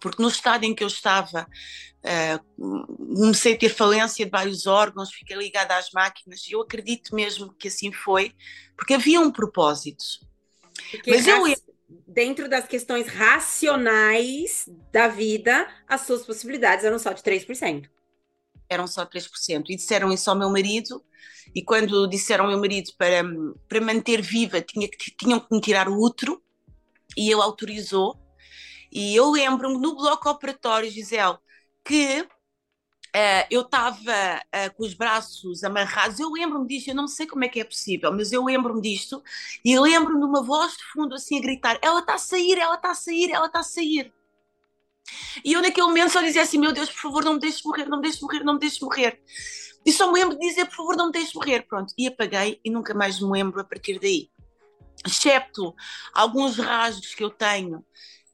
porque 0.00 0.22
no 0.22 0.28
estado 0.28 0.64
em 0.64 0.74
que 0.74 0.82
eu 0.82 0.88
estava, 0.88 1.46
uh, 2.02 2.96
comecei 3.14 3.54
a 3.54 3.58
ter 3.58 3.68
falência 3.68 4.24
de 4.24 4.30
vários 4.30 4.66
órgãos, 4.66 5.12
fiquei 5.12 5.36
ligada 5.36 5.76
às 5.76 5.90
máquinas, 5.92 6.46
e 6.46 6.52
eu 6.52 6.60
acredito 6.60 7.14
mesmo 7.14 7.52
que 7.54 7.68
assim 7.68 7.92
foi, 7.92 8.32
porque 8.76 8.94
havia 8.94 9.20
um 9.20 9.30
propósito. 9.30 10.04
Porque 10.90 11.10
Mas 11.10 11.26
eu... 11.26 11.42
dentro 12.06 12.48
das 12.48 12.66
questões 12.66 13.06
racionais 13.08 14.68
da 14.92 15.08
vida, 15.08 15.68
as 15.86 16.02
suas 16.02 16.24
possibilidades 16.24 16.84
eram 16.84 16.98
só 16.98 17.12
de 17.12 17.22
3%. 17.22 17.88
Eram 18.68 18.86
só 18.86 19.04
3%. 19.06 19.64
E 19.68 19.76
disseram 19.76 20.12
isso 20.12 20.28
ao 20.30 20.36
meu 20.36 20.50
marido, 20.50 21.04
e 21.54 21.62
quando 21.62 22.06
disseram 22.08 22.44
ao 22.44 22.50
meu 22.50 22.60
marido 22.60 22.90
para, 22.98 23.22
para 23.68 23.80
manter 23.80 24.20
viva 24.20 24.60
tinha 24.60 24.88
que, 24.88 25.10
tinham 25.16 25.40
que 25.40 25.54
me 25.54 25.60
tirar 25.60 25.88
o 25.88 26.00
útero, 26.00 26.42
e 27.16 27.30
ele 27.30 27.40
autorizou, 27.40 28.18
e 28.92 29.14
eu 29.14 29.30
lembro-me 29.30 29.78
no 29.78 29.96
bloco 29.96 30.28
operatório, 30.28 30.90
Gisele, 30.90 31.38
que 31.84 32.26
uh, 33.16 33.46
eu 33.50 33.62
estava 33.62 34.12
uh, 34.12 34.74
com 34.76 34.84
os 34.84 34.92
braços 34.92 35.64
amarrados. 35.64 36.20
Eu 36.20 36.30
lembro-me 36.30 36.66
disto, 36.66 36.88
eu 36.88 36.94
não 36.94 37.08
sei 37.08 37.26
como 37.26 37.44
é 37.44 37.48
que 37.48 37.60
é 37.60 37.64
possível, 37.64 38.12
mas 38.12 38.30
eu 38.30 38.44
lembro-me 38.44 38.82
disto 38.82 39.22
e 39.64 39.78
lembro-me 39.78 40.20
de 40.20 40.26
uma 40.26 40.42
voz 40.42 40.76
de 40.76 40.84
fundo 40.92 41.14
assim 41.14 41.38
a 41.38 41.40
gritar: 41.40 41.78
Ela 41.80 42.00
está 42.00 42.14
a 42.14 42.18
sair, 42.18 42.58
ela 42.58 42.74
está 42.74 42.90
a 42.90 42.94
sair, 42.94 43.30
ela 43.30 43.46
está 43.46 43.60
a 43.60 43.64
sair. 43.64 44.12
E 45.44 45.52
eu 45.52 45.62
naquele 45.62 45.86
momento 45.86 46.10
só 46.10 46.20
dizia 46.20 46.42
assim: 46.42 46.58
Meu 46.58 46.72
Deus, 46.72 46.90
por 46.90 47.00
favor, 47.00 47.24
não 47.24 47.34
me 47.34 47.40
deixes 47.40 47.62
morrer, 47.62 47.86
não 47.86 47.98
me 47.98 48.02
deixes 48.02 48.20
morrer, 48.20 48.44
não 48.44 48.54
me 48.54 48.60
deixes 48.60 48.80
morrer. 48.80 49.22
E 49.84 49.92
só 49.92 50.12
me 50.12 50.20
lembro 50.20 50.38
de 50.38 50.46
dizer: 50.46 50.66
Por 50.66 50.76
favor, 50.76 50.96
não 50.96 51.06
me 51.06 51.12
deixes 51.12 51.32
morrer. 51.32 51.62
Pronto, 51.66 51.94
e 51.96 52.06
apaguei 52.06 52.60
e 52.64 52.70
nunca 52.70 52.92
mais 52.92 53.20
me 53.20 53.30
lembro 53.30 53.60
a 53.60 53.64
partir 53.64 53.98
daí. 53.98 54.28
Excepto 55.06 55.74
alguns 56.12 56.58
rasgos 56.58 57.14
que 57.14 57.22
eu 57.22 57.30
tenho 57.30 57.84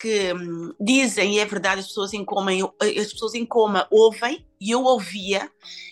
que 0.02 0.32
hum, 0.34 0.74
dizem, 0.80 1.36
e 1.36 1.38
é 1.38 1.44
verdade, 1.44 1.80
as 1.80 1.86
pessoas 1.86 2.12
em 2.12 2.24
coma, 2.24 2.50
as 2.80 3.12
pessoas 3.12 3.34
em 3.34 3.46
coma 3.46 3.86
ouvem, 3.88 4.44
e 4.62 4.70
eu 4.70 4.82
ouvia. 4.84 5.50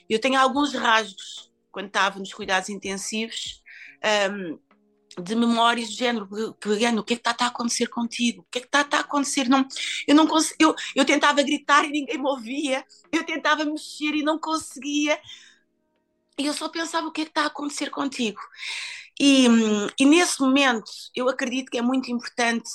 Eu 0.08 0.20
tenho 0.20 0.38
alguns 0.38 0.72
rasgos, 0.72 1.50
quando 1.72 1.86
estava 1.86 2.18
nos 2.18 2.32
cuidados 2.32 2.68
intensivos, 2.68 3.62
um, 4.32 4.58
de 5.20 5.34
memórias 5.34 5.88
do 5.88 5.96
género, 5.96 6.56
Juliano, 6.62 7.00
o 7.00 7.04
que 7.04 7.14
é 7.14 7.16
que 7.16 7.28
está, 7.28 7.44
a 7.44 7.48
acontecer 7.48 7.88
contigo? 7.88 8.42
O 8.42 8.46
que 8.50 8.58
é 8.58 8.60
que 8.60 8.68
está, 8.68 8.80
a 8.80 9.00
acontecer? 9.00 9.48
Não, 9.48 9.66
eu, 10.06 10.14
não 10.14 10.26
cons... 10.26 10.54
eu, 10.58 10.74
eu 10.94 11.04
tentava 11.04 11.42
gritar 11.42 11.84
e 11.84 11.90
ninguém 11.90 12.16
me 12.16 12.28
ouvia, 12.28 12.84
eu 13.10 13.24
tentava 13.24 13.64
mexer 13.64 14.14
e 14.14 14.22
não 14.22 14.38
conseguia, 14.38 15.20
e 16.38 16.46
eu 16.46 16.54
só 16.54 16.68
pensava, 16.68 17.06
o 17.06 17.12
que 17.12 17.22
é 17.22 17.24
que 17.24 17.30
está 17.30 17.42
a 17.42 17.46
acontecer 17.46 17.90
contigo? 17.90 18.40
E, 19.20 19.46
e, 19.98 20.06
nesse 20.06 20.40
momento, 20.40 20.90
eu 21.14 21.28
acredito 21.28 21.70
que 21.70 21.76
é 21.76 21.82
muito 21.82 22.10
importante 22.10 22.70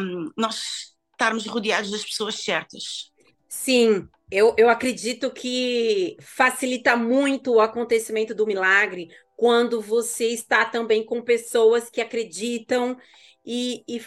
um, 0.00 0.32
nós 0.36 0.94
estarmos 1.12 1.46
rodeados 1.46 1.92
das 1.92 2.04
pessoas 2.04 2.34
certas. 2.42 3.12
Sim, 3.48 4.08
Eu, 4.30 4.54
eu 4.56 4.68
acredito 4.68 5.30
que 5.30 6.16
facilita 6.20 6.96
muito 6.96 7.52
o 7.52 7.60
acontecimento 7.60 8.34
do 8.34 8.46
milagre 8.46 9.08
quando 9.36 9.80
você 9.80 10.28
está 10.28 10.64
também 10.64 11.04
com 11.04 11.22
pessoas 11.22 11.90
que 11.90 12.00
acreditam 12.00 12.96
e, 13.44 13.84
e, 13.86 14.00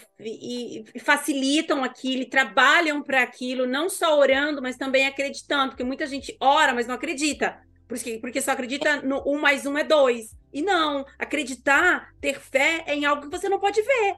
e, 0.95 0.99
facilitam 0.99 1.83
aquilo, 1.83 2.23
e 2.23 2.29
trabalham 2.29 3.03
para 3.03 3.21
aquilo, 3.21 3.67
não 3.67 3.87
só 3.87 4.17
orando, 4.17 4.61
mas 4.61 4.77
também 4.77 5.05
acreditando, 5.05 5.69
porque 5.69 5.83
muita 5.83 6.07
gente 6.07 6.35
ora, 6.39 6.73
mas 6.73 6.87
não 6.87 6.95
acredita. 6.95 7.61
Porque, 7.87 8.17
porque 8.19 8.41
só 8.41 8.51
acredita 8.51 9.01
no 9.01 9.23
um 9.25 9.39
mais 9.39 9.65
um 9.65 9.77
é 9.77 9.83
dois. 9.83 10.35
E 10.51 10.61
não, 10.61 11.05
acreditar, 11.19 12.09
ter 12.19 12.39
fé 12.39 12.83
é 12.87 12.95
em 12.95 13.05
algo 13.05 13.21
que 13.21 13.29
você 13.29 13.47
não 13.47 13.59
pode 13.59 13.81
ver. 13.81 14.15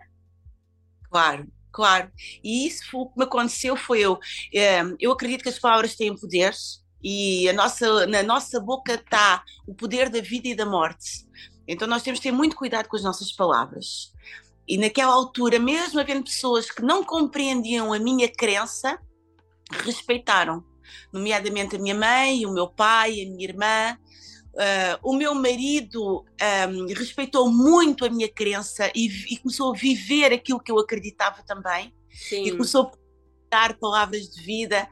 Claro, 1.10 1.46
claro. 1.72 2.12
E 2.44 2.68
isso 2.68 2.84
o 2.94 3.10
que 3.10 3.18
me 3.18 3.24
aconteceu 3.24 3.76
foi 3.76 4.00
eu. 4.00 4.20
É, 4.54 4.82
eu 5.00 5.12
acredito 5.12 5.44
que 5.44 5.50
as 5.50 5.60
palavras 5.60 5.96
têm 5.96 6.16
poderes 6.16 6.84
e 7.04 7.48
a 7.50 7.54
nossa, 7.54 8.06
na 8.08 8.24
nossa 8.24 8.60
boca 8.60 8.96
está 8.96 9.44
o 9.68 9.74
poder 9.74 10.10
da 10.10 10.22
vida 10.22 10.50
e 10.50 10.56
da 10.56 10.66
morte. 10.66 11.28
Então 11.68 11.88
nós 11.88 12.02
temos 12.02 12.20
que 12.20 12.30
ter 12.30 12.32
muito 12.32 12.56
cuidado 12.56 12.88
com 12.88 12.96
as 12.96 13.04
nossas 13.04 13.32
palavras. 13.32 14.12
E 14.68 14.78
naquela 14.78 15.14
altura, 15.14 15.58
mesmo 15.58 16.00
havendo 16.00 16.24
pessoas 16.24 16.70
que 16.70 16.82
não 16.82 17.04
compreendiam 17.04 17.92
a 17.94 18.00
minha 18.00 18.32
crença, 18.32 19.00
respeitaram, 19.84 20.64
nomeadamente 21.12 21.76
a 21.76 21.80
minha 21.80 21.96
mãe, 21.96 22.46
o 22.46 22.54
meu 22.54 22.68
pai, 22.68 23.22
a 23.22 23.30
minha 23.30 23.44
irmã. 23.44 23.98
Uh, 24.60 25.00
o 25.02 25.16
meu 25.16 25.34
marido 25.34 26.26
um, 26.70 26.86
respeitou 26.88 27.50
muito 27.50 28.04
a 28.04 28.10
minha 28.10 28.28
crença 28.28 28.92
e, 28.94 29.08
e, 29.34 29.38
começou 29.38 29.72
a 29.72 29.78
viver 29.78 30.34
aquilo 30.34 30.60
que 30.60 30.70
eu 30.70 30.78
acreditava 30.78 31.42
também. 31.44 31.94
Sim. 32.12 32.44
E 32.44 32.52
começou 32.52 32.88
a 32.88 32.92
dar 33.50 33.78
palavras 33.78 34.28
de 34.28 34.42
vida, 34.44 34.86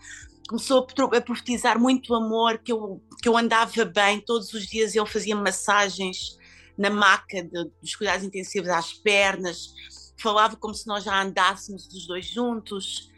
começou 0.48 0.88
a 1.14 1.22
profetizar 1.22 1.78
muito 1.78 2.16
amor, 2.16 2.60
que 2.60 2.72
eu, 2.72 3.04
que 3.22 3.28
eu 3.28 3.36
andava 3.36 3.84
bem. 3.84 4.22
Todos 4.22 4.54
os 4.54 4.66
dias 4.66 4.96
ele 4.96 5.06
fazia 5.06 5.36
massagens 5.36 6.38
na 6.78 6.90
maca 6.90 7.44
de, 7.44 7.70
dos 7.82 7.94
cuidados 7.94 8.24
intensivos 8.24 8.70
às 8.70 8.94
pernas, 8.94 9.74
falava 10.18 10.56
como 10.56 10.74
se 10.74 10.88
nós 10.88 11.04
já 11.04 11.22
andássemos 11.22 11.88
os 11.88 12.08
dois 12.08 12.26
juntos. 12.26 13.12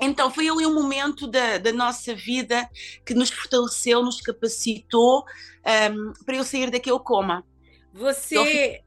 Então 0.00 0.30
foi 0.30 0.48
ali 0.48 0.66
um 0.66 0.74
momento 0.74 1.26
da, 1.26 1.58
da 1.58 1.72
nossa 1.72 2.14
vida 2.14 2.68
que 3.04 3.14
nos 3.14 3.30
fortaleceu, 3.30 4.02
nos 4.02 4.20
capacitou 4.20 5.24
um, 5.92 6.12
para 6.24 6.36
eu 6.36 6.44
sair 6.44 6.70
daquele 6.70 6.98
coma. 6.98 7.44
Você, 7.92 8.82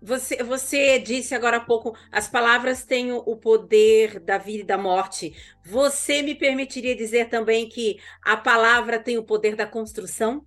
você, 0.00 0.40
você 0.44 0.98
disse 1.00 1.34
agora 1.34 1.56
há 1.56 1.60
pouco, 1.60 1.96
as 2.12 2.28
palavras 2.28 2.84
têm 2.84 3.10
o 3.12 3.36
poder 3.36 4.20
da 4.20 4.38
vida 4.38 4.60
e 4.60 4.66
da 4.66 4.78
morte. 4.78 5.34
Você 5.66 6.22
me 6.22 6.36
permitiria 6.36 6.94
dizer 6.94 7.28
também 7.28 7.68
que 7.68 7.98
a 8.24 8.36
palavra 8.36 9.00
tem 9.00 9.18
o 9.18 9.24
poder 9.24 9.56
da 9.56 9.66
construção? 9.66 10.46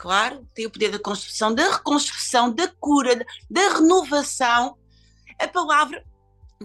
claro, 0.00 0.48
tem 0.54 0.64
o 0.64 0.70
poder 0.70 0.90
da 0.90 0.98
construção, 0.98 1.54
da 1.54 1.72
reconstrução, 1.72 2.50
da 2.50 2.66
cura, 2.80 3.22
da 3.50 3.68
renovação. 3.74 4.78
A 5.38 5.46
palavra 5.46 6.02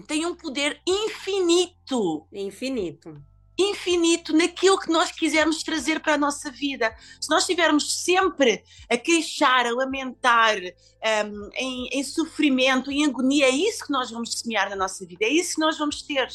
tem 0.02 0.26
um 0.26 0.34
poder 0.34 0.80
infinito. 0.86 2.26
Infinito. 2.32 3.22
Infinito 3.58 4.36
naquilo 4.36 4.78
que 4.78 4.90
nós 4.90 5.10
quisermos 5.10 5.62
trazer 5.62 6.00
para 6.00 6.14
a 6.14 6.18
nossa 6.18 6.50
vida. 6.50 6.94
Se 7.18 7.30
nós 7.30 7.42
estivermos 7.42 8.04
sempre 8.04 8.62
a 8.90 8.98
queixar, 8.98 9.66
a 9.66 9.70
lamentar, 9.70 10.56
um, 10.58 11.50
em, 11.54 11.88
em 11.88 12.04
sofrimento, 12.04 12.90
em 12.90 13.06
agonia, 13.06 13.46
é 13.46 13.50
isso 13.50 13.86
que 13.86 13.92
nós 13.92 14.10
vamos 14.10 14.38
semear 14.38 14.68
na 14.68 14.76
nossa 14.76 15.06
vida, 15.06 15.24
é 15.24 15.30
isso 15.30 15.54
que 15.54 15.60
nós 15.60 15.78
vamos 15.78 16.02
ter. 16.02 16.28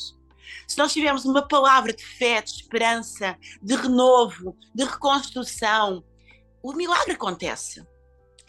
Se 0.68 0.78
nós 0.78 0.92
tivermos 0.92 1.24
uma 1.24 1.48
palavra 1.48 1.94
de 1.94 2.04
fé, 2.04 2.42
de 2.42 2.50
esperança, 2.50 3.38
de 3.62 3.76
renovo, 3.76 4.58
de 4.74 4.84
reconstrução, 4.84 6.04
o 6.64 6.74
milagre 6.74 7.14
acontece. 7.14 7.86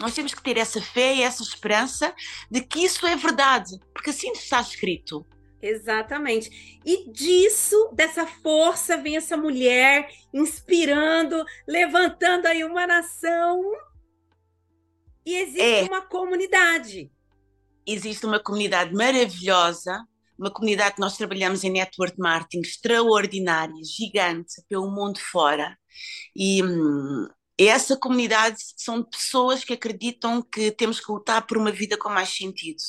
Nós 0.03 0.15
temos 0.15 0.35
que 0.35 0.43
ter 0.43 0.57
essa 0.59 0.83
fé 0.83 1.15
e 1.15 1.23
essa 1.23 1.45
esperança 1.45 2.13
de 2.51 2.61
que 2.61 2.81
isso 2.81 3.07
é 3.07 3.15
verdade, 3.15 3.79
porque 3.95 4.11
assim 4.11 4.33
está 4.33 4.61
escrito. 4.61 5.25
Exatamente. 5.63 6.81
E 6.85 7.09
disso, 7.13 7.89
dessa 7.93 8.27
força, 8.27 8.97
vem 8.97 9.17
essa 9.17 9.37
mulher 9.37 10.13
inspirando, 10.35 11.45
levantando 11.69 12.47
aí 12.47 12.65
uma 12.65 12.85
nação. 12.85 13.63
E 15.25 15.37
existe 15.37 15.63
é. 15.63 15.83
uma 15.85 16.03
comunidade. 16.03 17.09
Existe 17.87 18.27
uma 18.27 18.41
comunidade 18.41 18.93
maravilhosa, 18.93 20.05
uma 20.37 20.51
comunidade 20.51 20.97
que 20.97 21.01
nós 21.01 21.17
trabalhamos 21.17 21.63
em 21.63 21.71
network 21.71 22.19
marketing 22.19 22.63
extraordinária, 22.63 23.85
gigante, 23.85 24.61
pelo 24.69 24.91
mundo 24.91 25.21
fora. 25.21 25.79
E 26.35 26.61
hum, 26.61 27.29
essa 27.67 27.97
comunidade 27.97 28.59
são 28.77 29.03
pessoas 29.03 29.65
que 29.65 29.73
acreditam 29.73 30.43
que 30.43 30.71
temos 30.71 31.01
que 31.01 31.11
lutar 31.11 31.47
por 31.47 31.59
uma 31.59 31.71
vida 31.71 31.97
com 31.97 32.09
mais 32.09 32.31
sentido, 32.31 32.83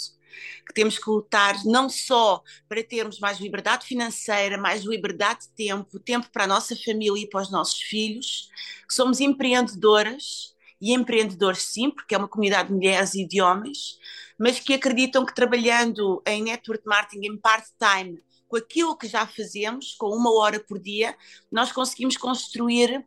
que 0.65 0.73
temos 0.73 0.97
que 0.97 1.09
lutar 1.09 1.55
não 1.65 1.89
só 1.89 2.41
para 2.67 2.83
termos 2.83 3.19
mais 3.19 3.39
liberdade 3.39 3.85
financeira, 3.85 4.57
mais 4.57 4.83
liberdade 4.83 5.41
de 5.41 5.49
tempo, 5.49 5.99
tempo 5.99 6.29
para 6.31 6.45
a 6.45 6.47
nossa 6.47 6.75
família 6.75 7.21
e 7.21 7.29
para 7.29 7.41
os 7.41 7.51
nossos 7.51 7.81
filhos, 7.81 8.49
que 8.87 8.93
somos 8.93 9.19
empreendedoras 9.19 10.53
e 10.81 10.93
empreendedores 10.93 11.63
sim, 11.63 11.89
porque 11.89 12.15
é 12.15 12.17
uma 12.17 12.27
comunidade 12.27 12.69
de 12.69 12.75
mulheres 12.75 13.13
e 13.15 13.25
de 13.27 13.41
homens, 13.41 13.97
mas 14.37 14.59
que 14.59 14.73
acreditam 14.73 15.25
que 15.25 15.35
trabalhando 15.35 16.21
em 16.25 16.43
network 16.43 16.85
marketing 16.85 17.27
em 17.27 17.37
part-time, 17.37 18.21
com 18.47 18.57
aquilo 18.57 18.97
que 18.97 19.07
já 19.07 19.25
fazemos, 19.25 19.95
com 19.95 20.07
uma 20.09 20.31
hora 20.33 20.59
por 20.59 20.79
dia, 20.79 21.15
nós 21.51 21.71
conseguimos 21.71 22.17
construir 22.17 23.03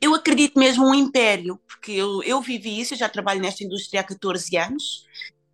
eu 0.00 0.14
acredito 0.14 0.58
mesmo 0.58 0.86
um 0.86 0.94
império, 0.94 1.58
porque 1.66 1.92
eu, 1.92 2.22
eu 2.22 2.40
vivi 2.40 2.80
isso, 2.80 2.94
eu 2.94 2.98
já 2.98 3.08
trabalho 3.08 3.40
nesta 3.40 3.64
indústria 3.64 4.00
há 4.00 4.04
14 4.04 4.56
anos, 4.56 5.06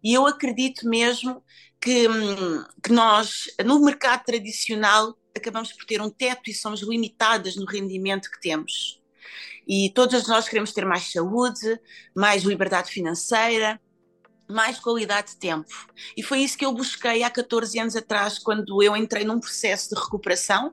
e 0.02 0.14
eu 0.14 0.26
acredito 0.26 0.88
mesmo 0.88 1.42
que, 1.80 2.08
hum, 2.08 2.64
que 2.82 2.92
nós, 2.92 3.44
no 3.64 3.80
mercado 3.80 4.24
tradicional, 4.24 5.16
acabamos 5.36 5.72
por 5.72 5.84
ter 5.84 6.00
um 6.00 6.10
teto 6.10 6.50
e 6.50 6.54
somos 6.54 6.82
limitadas 6.82 7.56
no 7.56 7.66
rendimento 7.66 8.30
que 8.30 8.40
temos. 8.40 9.00
E 9.66 9.90
todas 9.94 10.26
nós 10.28 10.48
queremos 10.48 10.72
ter 10.72 10.84
mais 10.84 11.10
saúde, 11.10 11.80
mais 12.14 12.44
liberdade 12.44 12.90
financeira, 12.90 13.80
mais 14.48 14.78
qualidade 14.78 15.32
de 15.32 15.38
tempo. 15.38 15.68
E 16.16 16.22
foi 16.22 16.40
isso 16.40 16.56
que 16.56 16.64
eu 16.64 16.72
busquei 16.72 17.22
há 17.22 17.30
14 17.30 17.78
anos 17.78 17.96
atrás, 17.96 18.38
quando 18.38 18.82
eu 18.82 18.96
entrei 18.96 19.24
num 19.24 19.40
processo 19.40 19.94
de 19.94 20.00
recuperação 20.00 20.72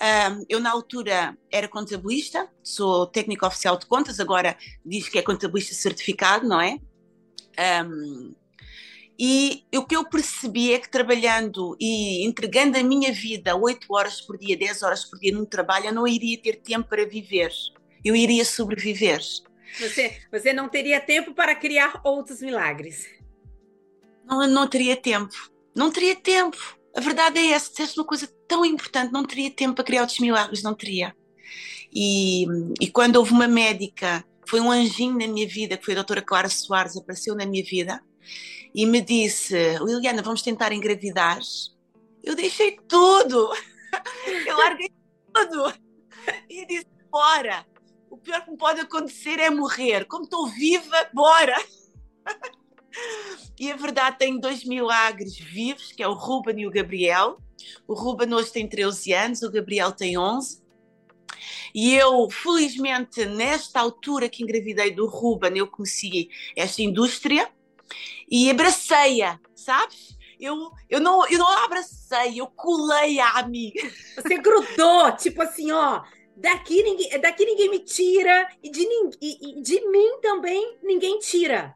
um, 0.00 0.44
eu, 0.48 0.60
na 0.60 0.70
altura, 0.70 1.36
era 1.50 1.68
contabilista, 1.68 2.48
sou 2.62 3.06
técnico 3.06 3.46
oficial 3.46 3.76
de 3.76 3.86
contas, 3.86 4.18
agora 4.18 4.56
diz 4.84 5.08
que 5.08 5.18
é 5.18 5.22
contabilista 5.22 5.74
certificado, 5.74 6.48
não 6.48 6.60
é? 6.60 6.78
Um, 7.84 8.34
e 9.22 9.66
o 9.76 9.84
que 9.84 9.94
eu 9.94 10.08
percebi 10.08 10.72
é 10.72 10.78
que 10.78 10.88
trabalhando 10.88 11.76
e 11.78 12.24
entregando 12.24 12.78
a 12.78 12.82
minha 12.82 13.12
vida 13.12 13.54
8 13.54 13.86
horas 13.90 14.18
por 14.18 14.38
dia, 14.38 14.56
10 14.56 14.82
horas 14.82 15.04
por 15.04 15.18
dia 15.18 15.34
num 15.34 15.44
trabalho, 15.44 15.88
eu 15.88 15.92
não 15.92 16.08
iria 16.08 16.40
ter 16.40 16.56
tempo 16.56 16.88
para 16.88 17.04
viver. 17.04 17.52
Eu 18.02 18.16
iria 18.16 18.46
sobreviver. 18.46 19.20
Você, 19.78 20.22
você 20.32 20.54
não 20.54 20.70
teria 20.70 20.98
tempo 20.98 21.34
para 21.34 21.54
criar 21.54 22.00
outros 22.02 22.40
milagres. 22.40 23.06
Não, 24.24 24.46
não 24.46 24.66
teria 24.66 24.96
tempo. 24.96 25.34
Não 25.74 25.90
teria 25.90 26.16
tempo. 26.16 26.79
A 26.94 27.00
verdade 27.00 27.38
é 27.38 27.50
essa. 27.52 27.86
Se 27.86 27.98
uma 27.98 28.06
coisa 28.06 28.28
tão 28.48 28.64
importante, 28.64 29.12
não 29.12 29.24
teria 29.24 29.50
tempo 29.50 29.74
para 29.74 29.84
criar 29.84 30.02
outros 30.02 30.18
milagres, 30.18 30.62
não 30.62 30.74
teria. 30.74 31.14
E, 31.92 32.46
e 32.80 32.88
quando 32.88 33.16
houve 33.16 33.32
uma 33.32 33.48
médica, 33.48 34.24
foi 34.46 34.60
um 34.60 34.70
anjinho 34.70 35.18
na 35.18 35.26
minha 35.26 35.46
vida, 35.46 35.76
que 35.76 35.84
foi 35.84 35.94
a 35.94 35.96
doutora 35.96 36.22
Clara 36.22 36.48
Soares, 36.48 36.96
apareceu 36.96 37.34
na 37.34 37.46
minha 37.46 37.64
vida 37.64 38.02
e 38.74 38.86
me 38.86 39.00
disse: 39.00 39.78
Liliana, 39.78 40.22
vamos 40.22 40.42
tentar 40.42 40.72
engravidar. 40.72 41.40
Eu 42.22 42.34
deixei 42.34 42.78
tudo, 42.88 43.50
eu 44.46 44.56
larguei 44.56 44.90
tudo 45.32 45.72
e 46.48 46.66
disse: 46.66 46.86
bora. 47.10 47.66
O 48.08 48.16
pior 48.16 48.44
que 48.44 48.50
me 48.50 48.56
pode 48.56 48.80
acontecer 48.80 49.38
é 49.38 49.50
morrer. 49.50 50.04
Como 50.04 50.24
estou 50.24 50.48
viva, 50.48 51.08
bora. 51.12 51.56
E 53.58 53.70
a 53.70 53.76
verdade 53.76 54.18
tem 54.18 54.40
dois 54.40 54.64
milagres 54.64 55.38
vivos, 55.38 55.92
que 55.92 56.02
é 56.02 56.08
o 56.08 56.14
Ruben 56.14 56.60
e 56.60 56.66
o 56.66 56.70
Gabriel. 56.70 57.38
O 57.86 57.94
Ruben 57.94 58.32
hoje 58.32 58.50
tem 58.52 58.66
13 58.66 59.12
anos, 59.12 59.42
o 59.42 59.50
Gabriel 59.50 59.92
tem 59.92 60.16
11. 60.16 60.62
E 61.74 61.94
eu, 61.94 62.28
felizmente, 62.30 63.24
nesta 63.26 63.80
altura 63.80 64.28
que 64.28 64.42
engravidei 64.42 64.90
do 64.90 65.06
Ruben, 65.06 65.56
eu 65.56 65.66
conheci 65.66 66.28
esta 66.56 66.82
indústria 66.82 67.50
e 68.30 68.50
abracei-a, 68.50 69.38
sabes? 69.54 70.18
Eu, 70.38 70.70
eu, 70.88 71.00
não, 71.00 71.28
eu 71.28 71.38
não 71.38 71.48
abracei, 71.64 72.40
eu 72.40 72.46
colei-a 72.46 73.38
a 73.38 73.46
mim. 73.46 73.72
Você 74.16 74.38
grudou, 74.38 75.12
tipo 75.16 75.42
assim, 75.42 75.70
ó, 75.70 76.02
daqui 76.36 76.82
ninguém, 76.82 77.20
daqui 77.20 77.44
ninguém 77.44 77.70
me 77.70 77.80
tira 77.80 78.48
e 78.62 78.70
de, 78.70 78.80
e, 79.20 79.58
e 79.58 79.62
de 79.62 79.86
mim 79.90 80.20
também 80.22 80.78
ninguém 80.82 81.18
tira. 81.18 81.74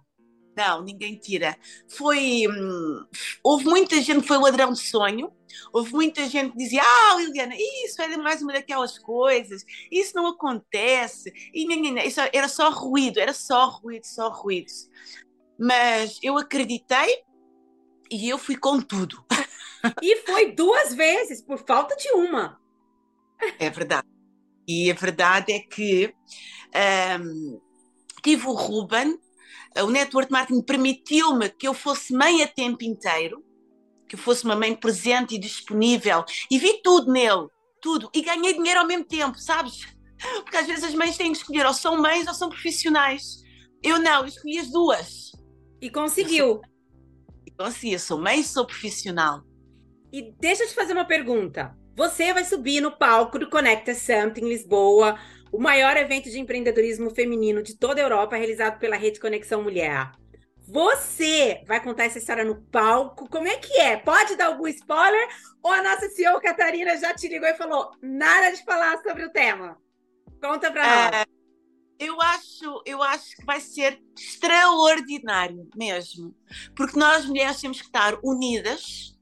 Não, 0.56 0.82
ninguém 0.82 1.16
tira. 1.16 1.56
Foi. 1.88 2.46
hum, 2.48 3.04
houve 3.42 3.64
muita 3.64 4.00
gente 4.00 4.22
que 4.22 4.28
foi 4.28 4.38
ladrão 4.38 4.72
de 4.72 4.80
sonho. 4.80 5.32
Houve 5.72 5.92
muita 5.92 6.28
gente 6.28 6.52
que 6.52 6.58
dizia: 6.58 6.82
Ah, 6.82 7.16
Liliana, 7.18 7.54
isso 7.84 8.00
era 8.00 8.16
mais 8.18 8.42
uma 8.42 8.52
daquelas 8.52 8.98
coisas, 8.98 9.64
isso 9.90 10.14
não 10.14 10.26
acontece. 10.28 11.32
E 11.52 11.66
ninguém, 11.66 12.06
isso 12.06 12.20
era 12.32 12.48
só 12.48 12.70
ruído, 12.70 13.18
era 13.18 13.32
só 13.32 13.68
ruído, 13.68 14.04
só 14.04 14.28
ruído. 14.28 14.70
Mas 15.58 16.18
eu 16.22 16.36
acreditei 16.38 17.22
e 18.10 18.28
eu 18.28 18.38
fui 18.38 18.56
com 18.56 18.80
tudo. 18.80 19.24
E 20.00 20.16
foi 20.22 20.52
duas 20.52 20.94
vezes, 20.94 21.42
por 21.42 21.58
falta 21.58 21.94
de 21.96 22.10
uma. 22.12 22.58
É 23.58 23.68
verdade. 23.68 24.08
E 24.66 24.90
a 24.90 24.94
verdade 24.94 25.52
é 25.52 25.60
que 25.60 26.14
hum, 27.20 27.60
tive 28.22 28.46
o 28.46 28.54
Ruben, 28.54 29.18
o 29.82 29.90
Network 29.90 30.30
Marketing 30.30 30.62
permitiu-me 30.62 31.48
que 31.48 31.66
eu 31.66 31.74
fosse 31.74 32.12
mãe 32.12 32.42
a 32.42 32.48
tempo 32.48 32.84
inteiro, 32.84 33.44
que 34.08 34.14
eu 34.14 34.18
fosse 34.18 34.44
uma 34.44 34.54
mãe 34.54 34.74
presente 34.74 35.34
e 35.34 35.38
disponível, 35.38 36.24
e 36.50 36.58
vi 36.58 36.80
tudo 36.82 37.10
nele, 37.10 37.48
tudo, 37.80 38.08
e 38.14 38.22
ganhei 38.22 38.54
dinheiro 38.54 38.80
ao 38.80 38.86
mesmo 38.86 39.04
tempo, 39.04 39.38
sabes? 39.38 39.80
Porque 40.42 40.56
às 40.56 40.66
vezes 40.66 40.84
as 40.84 40.94
mães 40.94 41.16
têm 41.16 41.32
que 41.32 41.38
escolher, 41.38 41.66
ou 41.66 41.74
são 41.74 42.00
mães 42.00 42.26
ou 42.26 42.34
são 42.34 42.48
profissionais. 42.48 43.42
Eu 43.82 43.98
não, 43.98 44.20
eu 44.20 44.26
escolhi 44.26 44.58
as 44.58 44.70
duas. 44.70 45.32
E 45.80 45.90
conseguiu. 45.90 46.62
Então, 47.46 47.66
assim, 47.66 47.92
eu 47.92 47.98
sou 47.98 48.18
mãe 48.18 48.40
e 48.40 48.44
sou 48.44 48.64
profissional. 48.64 49.42
E 50.12 50.32
deixa 50.40 50.62
eu 50.62 50.68
te 50.68 50.74
fazer 50.74 50.92
uma 50.92 51.04
pergunta. 51.04 51.76
Você 51.96 52.32
vai 52.32 52.44
subir 52.44 52.80
no 52.80 52.90
palco 52.90 53.38
do 53.38 53.48
Conecta 53.50 53.92
em 53.92 54.48
Lisboa, 54.48 55.18
o 55.54 55.60
maior 55.60 55.96
evento 55.96 56.28
de 56.28 56.40
empreendedorismo 56.40 57.10
feminino 57.10 57.62
de 57.62 57.76
toda 57.76 58.00
a 58.00 58.04
Europa, 58.04 58.34
realizado 58.34 58.80
pela 58.80 58.96
Rede 58.96 59.20
Conexão 59.20 59.62
Mulher. 59.62 60.10
Você 60.66 61.62
vai 61.64 61.80
contar 61.80 62.06
essa 62.06 62.18
história 62.18 62.44
no 62.44 62.60
palco? 62.60 63.28
Como 63.28 63.46
é 63.46 63.56
que 63.56 63.72
é? 63.80 63.96
Pode 63.96 64.34
dar 64.34 64.46
algum 64.46 64.66
spoiler? 64.66 65.28
Ou 65.62 65.70
a 65.70 65.80
nossa 65.80 66.08
CEO 66.08 66.40
Catarina 66.40 66.96
já 66.96 67.14
te 67.14 67.28
ligou 67.28 67.48
e 67.48 67.54
falou 67.54 67.92
nada 68.02 68.50
de 68.50 68.64
falar 68.64 69.00
sobre 69.00 69.26
o 69.26 69.30
tema? 69.30 69.78
Conta 70.42 70.70
nós. 70.70 71.14
É, 71.14 71.24
eu 72.00 72.20
acho, 72.20 72.82
eu 72.84 73.00
acho 73.00 73.36
que 73.36 73.44
vai 73.44 73.60
ser 73.60 74.02
extraordinário 74.18 75.68
mesmo, 75.76 76.34
porque 76.74 76.98
nós 76.98 77.26
mulheres 77.26 77.60
temos 77.60 77.80
que 77.80 77.86
estar 77.86 78.18
unidas, 78.24 79.16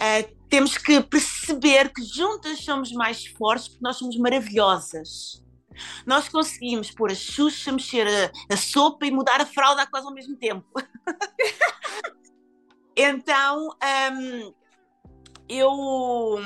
eh, 0.00 0.28
temos 0.48 0.78
que 0.78 1.00
perceber 1.00 1.92
que 1.92 2.02
juntas 2.02 2.60
somos 2.60 2.92
mais 2.92 3.26
fortes, 3.26 3.68
porque 3.68 3.82
nós 3.82 3.96
somos 3.96 4.16
maravilhosas. 4.16 5.42
Nós 6.06 6.28
conseguimos 6.28 6.90
pôr 6.90 7.12
a 7.12 7.14
Xuxa, 7.14 7.70
mexer 7.70 8.06
a, 8.06 8.54
a 8.54 8.56
sopa 8.56 9.06
e 9.06 9.10
mudar 9.10 9.40
a 9.40 9.46
fralda 9.46 9.86
quase 9.86 10.06
ao 10.06 10.14
mesmo 10.14 10.36
tempo. 10.36 10.66
então, 12.96 13.76
hum, 14.12 14.52
eu, 15.48 16.40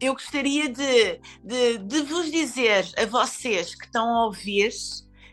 eu 0.00 0.14
gostaria 0.14 0.68
de, 0.68 1.20
de, 1.42 1.78
de 1.78 2.02
vos 2.02 2.30
dizer 2.30 2.86
a 2.96 3.04
vocês 3.04 3.74
que 3.74 3.84
estão 3.84 4.08
a 4.08 4.26
ouvir 4.26 4.72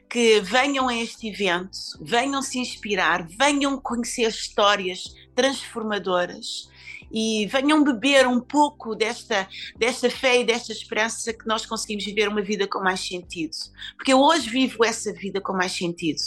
que 0.09 0.41
venham 0.41 0.89
a 0.89 0.95
este 0.95 1.29
evento, 1.29 1.77
venham 2.01 2.41
se 2.41 2.59
inspirar, 2.59 3.25
venham 3.39 3.79
conhecer 3.79 4.27
histórias 4.27 5.05
transformadoras 5.33 6.69
e 7.13 7.45
venham 7.47 7.83
beber 7.83 8.27
um 8.27 8.39
pouco 8.39 8.95
desta, 8.95 9.47
desta 9.77 10.09
fé 10.09 10.41
e 10.41 10.43
desta 10.43 10.71
esperança 10.71 11.33
que 11.33 11.47
nós 11.47 11.65
conseguimos 11.65 12.05
viver 12.05 12.27
uma 12.27 12.41
vida 12.41 12.67
com 12.67 12.79
mais 12.79 12.99
sentido. 12.99 13.55
Porque 13.95 14.13
eu 14.13 14.19
hoje 14.19 14.49
vivo 14.49 14.83
essa 14.83 15.11
vida 15.13 15.41
com 15.41 15.53
mais 15.53 15.71
sentido. 15.71 16.19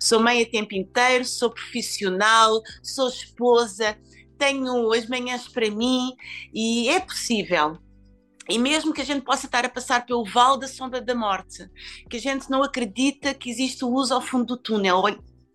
Sou 0.00 0.20
mãe 0.20 0.42
a 0.42 0.46
tempo 0.46 0.74
inteiro, 0.74 1.24
sou 1.24 1.50
profissional, 1.50 2.60
sou 2.82 3.08
esposa, 3.08 3.96
tenho 4.38 4.92
as 4.92 5.06
manhãs 5.08 5.48
para 5.48 5.70
mim 5.70 6.12
e 6.52 6.88
é 6.88 7.00
possível. 7.00 7.78
E 8.48 8.58
mesmo 8.58 8.92
que 8.92 9.00
a 9.00 9.04
gente 9.04 9.24
possa 9.24 9.46
estar 9.46 9.64
a 9.64 9.70
passar 9.70 10.04
pelo 10.04 10.24
vale 10.24 10.60
da 10.60 10.68
sombra 10.68 11.00
da 11.00 11.14
morte, 11.14 11.66
que 12.10 12.18
a 12.18 12.20
gente 12.20 12.50
não 12.50 12.62
acredita 12.62 13.32
que 13.32 13.48
existe 13.48 13.84
luz 13.84 14.10
ao 14.10 14.20
fundo 14.20 14.44
do 14.44 14.56
túnel, 14.58 15.02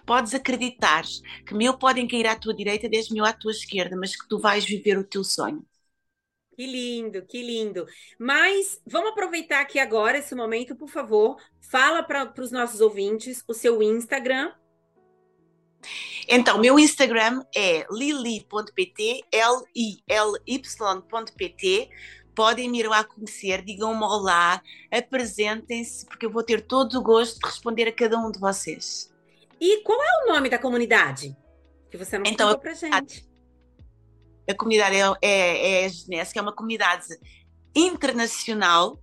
podes 0.09 0.33
acreditar 0.33 1.03
que 1.45 1.53
mil 1.53 1.77
podem 1.77 2.07
cair 2.07 2.25
à 2.25 2.35
tua 2.35 2.51
direita, 2.51 2.89
dez 2.89 3.11
mil 3.11 3.23
à 3.23 3.31
tua 3.31 3.51
esquerda, 3.51 3.95
mas 3.95 4.15
que 4.15 4.27
tu 4.27 4.39
vais 4.39 4.65
viver 4.65 4.97
o 4.97 5.03
teu 5.03 5.23
sonho. 5.23 5.63
Que 6.55 6.65
lindo, 6.65 7.21
que 7.27 7.43
lindo. 7.43 7.85
Mas 8.17 8.81
vamos 8.87 9.11
aproveitar 9.11 9.61
aqui 9.61 9.77
agora 9.77 10.17
esse 10.17 10.33
momento, 10.33 10.75
por 10.75 10.89
favor. 10.89 11.37
Fala 11.61 12.01
para 12.01 12.33
os 12.41 12.51
nossos 12.51 12.81
ouvintes 12.81 13.43
o 13.47 13.53
seu 13.53 13.83
Instagram. 13.83 14.51
Então, 16.27 16.57
meu 16.57 16.79
Instagram 16.79 17.45
é 17.55 17.85
lili.pt, 17.91 19.25
L-I-L-Y.pt. 19.31 19.99
Podem 22.33 22.67
me 22.67 22.79
ir 22.79 22.87
lá 22.87 23.03
conhecer, 23.03 23.63
digam-me 23.63 24.03
olá, 24.05 24.59
apresentem-se, 24.91 26.03
porque 26.07 26.25
eu 26.25 26.31
vou 26.31 26.41
ter 26.41 26.65
todo 26.65 26.97
o 26.97 27.03
gosto 27.03 27.39
de 27.39 27.45
responder 27.45 27.87
a 27.87 27.93
cada 27.93 28.17
um 28.17 28.31
de 28.31 28.39
vocês. 28.39 29.08
E 29.59 29.81
qual 29.83 30.01
é 30.01 30.23
o 30.23 30.33
nome 30.33 30.49
da 30.49 30.57
comunidade? 30.57 31.35
Que 31.89 31.97
você 31.97 32.17
não 32.17 32.25
Então, 32.25 32.47
contou 32.47 32.61
pra 32.61 32.73
gente. 32.73 33.27
A 34.49 34.53
comunidade 34.55 34.95
é, 34.95 35.17
é, 35.21 35.85
é 35.85 36.21
a 36.21 36.25
que 36.25 36.39
é 36.39 36.41
uma 36.41 36.53
comunidade 36.53 37.07
internacional 37.75 38.99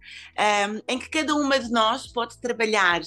um, 0.69 0.81
em 0.89 0.99
que 0.99 1.09
cada 1.09 1.35
uma 1.35 1.59
de 1.59 1.71
nós 1.71 2.07
pode 2.07 2.41
trabalhar 2.41 3.01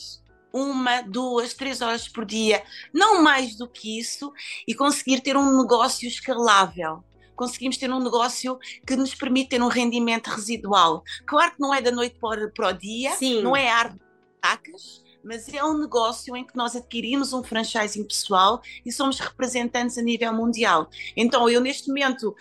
uma, 0.51 1.01
duas, 1.01 1.53
três 1.53 1.81
horas 1.81 2.07
por 2.07 2.25
dia, 2.25 2.63
não 2.93 3.21
mais 3.21 3.55
do 3.55 3.67
que 3.67 3.99
isso, 3.99 4.31
e 4.67 4.73
conseguir 4.73 5.21
ter 5.21 5.37
um 5.37 5.61
negócio 5.61 6.07
escalável. 6.07 7.03
Conseguimos 7.35 7.77
ter 7.77 7.91
um 7.91 8.03
negócio 8.03 8.57
que 8.85 8.95
nos 8.95 9.15
permite 9.15 9.49
ter 9.49 9.61
um 9.61 9.67
rendimento 9.67 10.27
residual. 10.27 11.03
Claro 11.25 11.51
que 11.51 11.59
não 11.59 11.73
é 11.73 11.81
da 11.81 11.91
noite 11.91 12.17
para, 12.19 12.49
para 12.49 12.69
o 12.69 12.73
dia, 12.73 13.11
Sim. 13.13 13.41
não 13.41 13.55
é 13.55 13.69
árvore 13.69 13.99
de 13.99 14.41
tacas, 14.41 15.03
mas 15.23 15.51
é 15.53 15.63
um 15.63 15.77
negócio 15.77 16.35
em 16.35 16.45
que 16.45 16.55
nós 16.55 16.75
adquirimos 16.75 17.33
um 17.33 17.43
franchising 17.43 18.03
pessoal 18.03 18.61
e 18.85 18.91
somos 18.91 19.19
representantes 19.19 19.97
a 19.97 20.01
nível 20.01 20.33
mundial. 20.33 20.89
Então, 21.15 21.49
eu 21.49 21.61
neste 21.61 21.87
momento, 21.87 22.35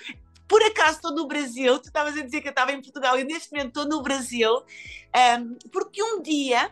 por 0.47 0.63
acaso 0.63 0.97
estou 0.97 1.15
no 1.15 1.27
Brasil, 1.27 1.79
tu 1.79 1.87
estavas 1.87 2.17
a 2.17 2.23
dizer 2.23 2.41
que 2.41 2.49
eu 2.49 2.53
estava 2.53 2.73
em 2.73 2.81
Portugal, 2.81 3.19
eu 3.19 3.25
neste 3.25 3.51
momento 3.53 3.69
estou 3.69 3.89
no 3.89 4.03
Brasil, 4.03 4.51
um, 5.41 5.57
porque 5.71 6.03
um 6.03 6.23
dia 6.23 6.71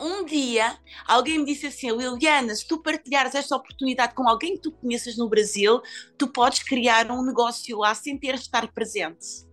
um 0.00 0.24
dia 0.24 0.76
alguém 1.06 1.38
me 1.38 1.44
disse 1.44 1.66
assim: 1.66 1.90
Liliana, 1.90 2.54
se 2.54 2.66
tu 2.66 2.78
partilhares 2.78 3.34
esta 3.34 3.54
oportunidade 3.54 4.14
com 4.14 4.28
alguém 4.28 4.54
que 4.54 4.62
tu 4.62 4.72
conheças 4.72 5.16
no 5.16 5.28
Brasil, 5.28 5.80
tu 6.18 6.26
podes 6.28 6.62
criar 6.62 7.10
um 7.10 7.24
negócio 7.24 7.78
lá 7.78 7.94
sem 7.94 8.18
ter 8.18 8.34
de 8.34 8.40
estar 8.40 8.66
presente. 8.72 9.46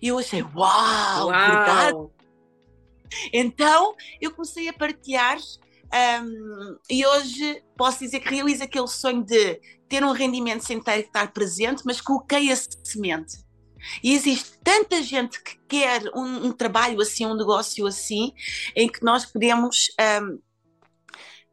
E 0.00 0.08
eu 0.08 0.18
achei: 0.18 0.42
Uau, 0.42 1.28
verdade. 1.28 2.21
Então 3.32 3.94
eu 4.20 4.30
comecei 4.32 4.68
a 4.68 4.72
partilhar. 4.72 5.38
um, 6.22 6.78
e 6.88 7.04
hoje 7.06 7.62
posso 7.76 8.00
dizer 8.00 8.20
que 8.20 8.34
realizo 8.34 8.64
aquele 8.64 8.88
sonho 8.88 9.24
de 9.24 9.60
ter 9.88 10.02
um 10.02 10.12
rendimento 10.12 10.64
sem 10.64 10.80
ter 10.80 11.02
que 11.02 11.08
estar 11.08 11.32
presente, 11.32 11.82
mas 11.84 12.00
coloquei 12.00 12.50
a 12.50 12.56
semente. 12.56 13.42
E 14.02 14.14
existe 14.14 14.58
tanta 14.62 15.02
gente 15.02 15.42
que 15.42 15.58
quer 15.68 16.02
um, 16.14 16.46
um 16.46 16.52
trabalho 16.52 17.00
assim, 17.00 17.26
um 17.26 17.36
negócio 17.36 17.86
assim, 17.86 18.32
em 18.76 18.88
que 18.88 19.02
nós 19.04 19.26
podemos 19.26 19.88
um, 20.22 20.38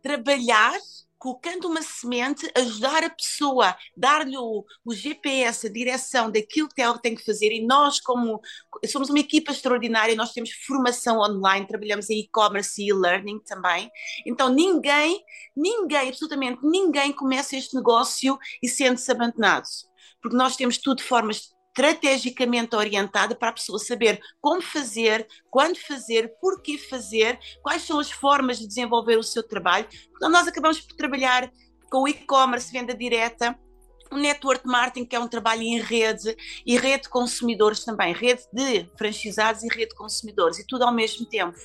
trabalhar 0.02 0.78
colocando 1.20 1.68
uma 1.68 1.82
semente, 1.82 2.50
ajudar 2.56 3.04
a 3.04 3.10
pessoa, 3.10 3.76
dar-lhe 3.96 4.38
o, 4.38 4.66
o 4.86 4.94
GPS, 4.94 5.68
a 5.68 5.72
direção 5.72 6.32
daquilo 6.32 6.70
que 6.70 6.82
ela 6.82 6.98
tem 6.98 7.14
que 7.14 7.26
fazer. 7.26 7.52
E 7.52 7.66
nós, 7.66 8.00
como 8.00 8.42
somos 8.88 9.10
uma 9.10 9.20
equipa 9.20 9.52
extraordinária, 9.52 10.16
nós 10.16 10.32
temos 10.32 10.52
formação 10.66 11.20
online, 11.20 11.68
trabalhamos 11.68 12.10
em 12.10 12.22
e-commerce 12.22 12.82
e 12.82 12.90
e-learning 12.90 13.40
também. 13.46 13.92
Então 14.26 14.50
ninguém, 14.50 15.22
ninguém, 15.56 16.08
absolutamente 16.08 16.60
ninguém 16.64 17.12
começa 17.12 17.58
este 17.58 17.76
negócio 17.76 18.40
e 18.64 18.70
sente-se 18.70 19.12
abandonado. 19.12 19.68
Porque 20.22 20.38
nós 20.38 20.56
temos 20.56 20.78
tudo 20.78 20.98
de 20.98 21.04
forma 21.04 21.32
estrategicamente 21.80 22.76
orientada 22.76 23.34
para 23.34 23.50
a 23.50 23.54
pessoa 23.54 23.80
saber 23.80 24.20
como 24.42 24.62
fazer, 24.62 25.26
quando 25.50 25.78
fazer, 25.78 26.34
por 26.42 26.62
que 26.62 26.78
fazer, 26.78 27.40
quais 27.62 27.84
são 27.84 28.00
as 28.00 28.12
formas 28.12 28.60
de 28.60 28.68
desenvolver 28.68 29.18
o 29.18 29.24
seu 29.24 29.42
trabalho. 29.42 29.88
Então, 30.16 30.30
nós 30.30 30.48
acabamos 30.48 30.82
por 30.82 30.96
trabalhar 30.96 31.50
com 31.90 32.04
o 32.04 32.08
e-commerce, 32.08 32.72
venda 32.72 32.94
direta, 32.94 33.58
o 34.12 34.18
network 34.18 34.68
marketing, 34.68 35.06
que 35.06 35.16
é 35.16 35.20
um 35.20 35.28
trabalho 35.28 35.62
em 35.62 35.80
rede, 35.80 36.36
e 36.66 36.78
rede 36.78 37.04
de 37.04 37.10
consumidores 37.10 37.86
também, 37.86 38.14
rede 38.14 38.44
de 38.52 38.90
franchisados 38.98 39.64
e 39.64 39.68
rede 39.68 39.90
de 39.92 39.96
consumidores, 39.96 40.60
e 40.60 40.68
tudo 40.68 40.84
ao 40.84 40.94
mesmo 40.94 41.26
tempo. 41.26 41.58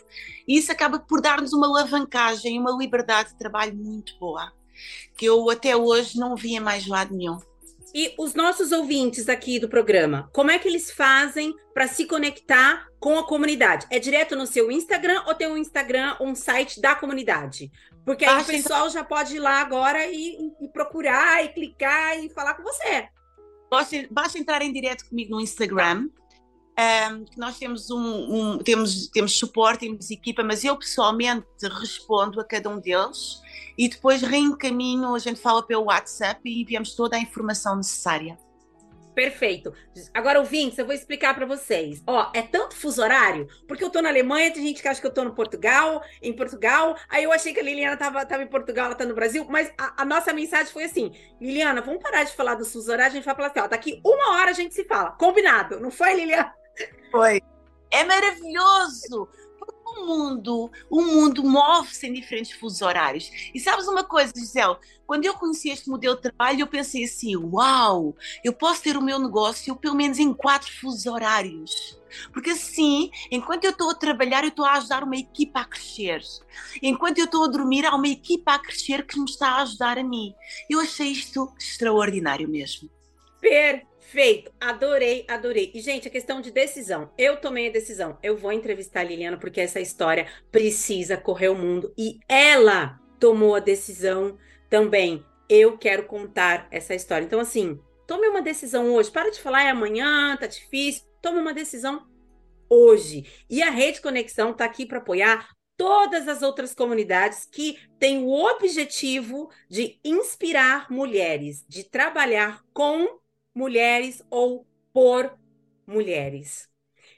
E 0.47 0.59
isso 0.59 0.71
acaba 0.71 0.99
por 0.99 1.21
dar-nos 1.21 1.53
uma 1.53 1.67
alavancagem, 1.67 2.61
uma 2.61 2.77
liberdade 2.77 3.31
de 3.31 3.39
trabalho 3.39 3.75
muito 3.75 4.17
boa, 4.19 4.53
que 5.17 5.25
eu 5.27 5.51
até 5.51 5.75
hoje 5.75 6.19
não 6.19 6.37
vi 6.37 6.55
em 6.55 6.61
mais 6.61 6.87
lado 6.87 7.15
nenhum. 7.15 7.39
E 7.95 8.13
os 8.19 8.35
nossos 8.35 8.73
ouvintes 8.73 9.29
aqui 9.29 9.61
do 9.61 9.69
programa, 9.69 10.29
como 10.33 10.51
é 10.51 10.59
que 10.59 10.67
eles 10.67 10.91
fazem 10.91 11.55
para 11.73 11.87
se 11.87 12.07
conectar 12.07 12.89
com 12.99 13.17
a 13.17 13.25
comunidade? 13.25 13.87
É 13.89 14.01
direto 14.01 14.35
no 14.35 14.47
seu 14.49 14.69
Instagram 14.71 15.23
ou 15.29 15.35
tem 15.35 15.47
um 15.47 15.57
Instagram, 15.57 16.17
um 16.21 16.35
site 16.35 16.81
da 16.81 16.97
comunidade? 16.97 17.71
Porque 18.05 18.25
aí 18.25 18.33
o 18.33 18.37
Basta 18.39 18.53
pessoal 18.53 18.91
já 18.91 19.05
pode 19.05 19.37
ir 19.37 19.39
lá 19.39 19.61
agora 19.61 20.05
e, 20.07 20.37
e 20.61 20.69
procurar, 20.73 21.45
e 21.45 21.51
clicar 21.51 22.19
e 22.19 22.29
falar 22.31 22.55
com 22.55 22.65
você. 22.65 23.09
Basta, 23.71 23.97
basta 24.11 24.39
entrar 24.39 24.61
em 24.63 24.73
direto 24.73 25.09
comigo 25.09 25.31
no 25.37 25.41
Instagram. 25.41 26.09
que 27.31 27.39
nós 27.39 27.57
temos 27.59 27.91
um, 27.91 27.99
um- 28.01 28.59
temos, 28.59 29.07
temos 29.07 29.37
suporte, 29.39 29.87
temos 29.87 30.11
equipa, 30.11 30.43
mas 30.43 30.65
eu 30.65 30.77
pessoalmente 30.77 31.47
respondo 31.81 32.41
a 32.41 32.45
cada 32.45 32.69
um 32.69 32.81
deles 32.81 33.41
e 33.77 33.89
depois 33.89 34.23
reencaminho, 34.23 35.15
a 35.15 35.19
gente 35.19 35.41
fala 35.41 35.63
pelo 35.63 35.85
WhatsApp 35.85 36.41
e 36.45 36.63
enviamos 36.63 36.95
toda 36.95 37.17
a 37.17 37.21
informação 37.21 37.77
necessária. 37.77 38.39
Perfeito. 39.15 39.73
Agora, 40.13 40.41
ouvintes, 40.41 40.77
eu 40.77 40.85
vou 40.85 40.95
explicar 40.95 41.35
para 41.35 41.47
vocês. 41.47 42.03
Ó, 42.05 42.31
é 42.35 42.43
tanto 42.43 42.75
fuso 42.75 43.01
horário, 43.01 43.47
porque 43.69 43.85
eu 43.85 43.91
tô 43.91 44.03
na 44.03 44.09
Alemanha, 44.09 44.53
tem 44.53 44.67
gente 44.67 44.83
que 44.83 44.89
acha 44.89 45.01
que 45.01 45.07
eu 45.07 45.13
tô 45.13 45.23
no 45.23 45.33
Portugal, 45.33 46.03
em 46.21 46.33
Portugal. 46.33 46.97
Aí 47.09 47.23
eu 47.23 47.31
achei 47.31 47.55
que 47.55 47.61
a 47.61 47.63
Liliana 47.63 47.97
tava, 47.97 48.27
tava 48.27 48.43
em 48.43 48.49
Portugal, 48.49 48.87
ela 48.87 48.95
tá 48.97 49.05
no 49.05 49.15
Brasil, 49.15 49.47
mas 49.49 49.73
a, 49.79 50.03
a 50.03 50.05
nossa 50.05 50.33
mensagem 50.33 50.73
foi 50.73 50.85
assim: 50.85 51.13
Liliana, 51.41 51.81
vamos 51.81 52.03
parar 52.03 52.25
de 52.25 52.33
falar 52.33 52.57
do 52.57 52.65
fuso 52.65 52.91
horário, 52.91 53.13
a 53.13 53.15
gente 53.15 53.25
vai 53.25 53.37
falar 53.37 53.49
assim, 53.49 53.61
ó, 53.61 53.69
daqui 53.69 54.01
uma 54.05 54.33
hora 54.33 54.51
a 54.51 54.55
gente 54.55 54.75
se 54.75 54.85
fala. 54.85 55.13
Combinado, 55.13 55.79
não 55.79 55.93
foi, 55.93 56.15
Liliana? 56.15 56.53
Foi. 57.13 57.41
É 57.93 58.03
maravilhoso! 58.03 59.29
Mundo, 59.97 60.71
o 60.91 61.03
mundo 61.03 61.43
move-se 61.43 62.07
em 62.07 62.13
diferentes 62.13 62.53
fusos 62.53 62.83
horários. 62.83 63.31
E 63.55 63.61
sabes 63.61 63.87
uma 63.89 64.05
coisa, 64.05 64.33
Gisele? 64.35 64.77
Quando 65.07 65.25
eu 65.25 65.35
conheci 65.35 65.71
este 65.71 65.89
modelo 65.89 66.17
de 66.17 66.23
trabalho, 66.23 66.61
eu 66.61 66.67
pensei 66.67 67.05
assim: 67.05 67.37
uau, 67.37 68.17
eu 68.43 68.53
posso 68.53 68.83
ter 68.83 68.97
o 68.97 69.03
meu 69.03 69.19
negócio 69.19 69.77
pelo 69.77 69.95
menos 69.95 70.19
em 70.19 70.33
quatro 70.33 70.71
fusos 70.81 71.07
horários. 71.07 71.99
Porque 72.33 72.51
assim, 72.51 73.11
enquanto 73.31 73.65
eu 73.65 73.71
estou 73.71 73.91
a 73.91 73.95
trabalhar, 73.95 74.45
eu 74.45 74.49
estou 74.49 74.65
a 74.65 74.75
ajudar 74.75 75.03
uma 75.03 75.17
equipa 75.17 75.61
a 75.61 75.65
crescer. 75.65 76.23
Enquanto 76.83 77.19
eu 77.19 77.25
estou 77.25 77.45
a 77.45 77.49
dormir, 77.49 77.85
há 77.85 77.95
uma 77.95 78.09
equipa 78.09 78.55
a 78.55 78.59
crescer 78.59 79.07
que 79.07 79.19
me 79.19 79.29
está 79.29 79.49
a 79.51 79.63
ajudar 79.63 79.99
a 79.99 80.05
mim. 80.05 80.35
Eu 80.71 80.81
achei 80.81 81.09
isto 81.09 81.53
extraordinário 81.59 82.49
mesmo. 82.49 82.89
Perfeito, 83.41 83.94
adorei, 84.61 85.25
adorei. 85.29 85.71
E, 85.75 85.81
gente, 85.81 86.09
a 86.09 86.11
questão 86.11 86.41
de 86.41 86.51
decisão. 86.51 87.11
Eu 87.17 87.37
tomei 87.37 87.69
a 87.69 87.73
decisão. 87.73 88.19
Eu 88.23 88.37
vou 88.37 88.53
entrevistar 88.53 89.01
a 89.01 89.05
Liliana 89.05 89.39
porque 89.39 89.61
essa 89.61 89.81
história 89.81 90.27
precisa 90.51 91.17
correr 91.17 91.49
o 91.49 91.55
mundo. 91.55 91.93
E 91.97 92.19
ela 92.29 93.01
tomou 93.19 93.55
a 93.55 93.61
decisão 93.61 94.39
também. 94.69 95.25
Eu 95.49 95.77
quero 95.79 96.05
contar 96.05 96.67
essa 96.71 96.95
história. 96.95 97.25
Então, 97.25 97.41
assim, 97.41 97.81
tome 98.07 98.29
uma 98.29 98.43
decisão 98.43 98.93
hoje. 98.93 99.11
Para 99.11 99.31
de 99.31 99.41
falar 99.41 99.65
é 99.65 99.71
amanhã, 99.71 100.37
tá 100.37 100.47
difícil. 100.47 101.05
Tome 101.21 101.41
uma 101.41 101.55
decisão 101.55 102.07
hoje. 102.69 103.25
E 103.49 103.63
a 103.63 103.71
Rede 103.71 104.01
Conexão 104.01 104.51
está 104.51 104.65
aqui 104.65 104.87
para 104.87 104.99
apoiar 104.99 105.49
todas 105.77 106.29
as 106.29 106.43
outras 106.43 106.75
comunidades 106.75 107.47
que 107.51 107.79
têm 107.99 108.23
o 108.23 108.31
objetivo 108.31 109.51
de 109.69 109.99
inspirar 110.05 110.91
mulheres, 110.91 111.65
de 111.69 111.85
trabalhar 111.85 112.63
com 112.73 113.21
mulheres 113.55 114.23
ou 114.31 114.67
por 114.93 115.39
mulheres. 115.87 116.69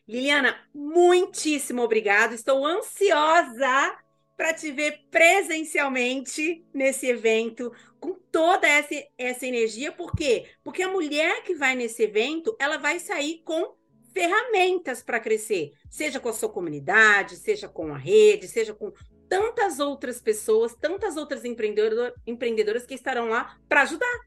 Liliana, 0.06 0.56
muitíssimo 0.74 1.82
obrigado. 1.82 2.32
Estou 2.32 2.64
ansiosa 2.64 3.96
para 4.36 4.52
te 4.52 4.70
ver 4.70 5.00
presencialmente 5.10 6.64
nesse 6.72 7.06
evento, 7.06 7.72
com 7.98 8.14
toda 8.30 8.68
essa, 8.68 8.94
essa 9.16 9.46
energia. 9.46 9.90
Por 9.90 10.14
quê? 10.14 10.46
Porque 10.62 10.82
a 10.82 10.90
mulher 10.90 11.42
que 11.42 11.54
vai 11.54 11.74
nesse 11.74 12.02
evento, 12.02 12.54
ela 12.60 12.76
vai 12.76 13.00
sair 13.00 13.40
com 13.44 13.74
ferramentas 14.12 15.02
para 15.02 15.20
crescer, 15.20 15.72
seja 15.90 16.20
com 16.20 16.28
a 16.28 16.32
sua 16.32 16.48
comunidade, 16.48 17.36
seja 17.36 17.68
com 17.68 17.94
a 17.94 17.98
rede, 17.98 18.48
seja 18.48 18.74
com 18.74 18.92
tantas 19.28 19.78
outras 19.78 20.20
pessoas, 20.20 20.74
tantas 20.74 21.16
outras 21.16 21.44
empreendedor, 21.44 22.14
empreendedoras 22.26 22.86
que 22.86 22.94
estarão 22.94 23.28
lá 23.28 23.58
para 23.68 23.82
ajudar. 23.82 24.20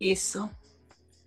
Isso. 0.00 0.48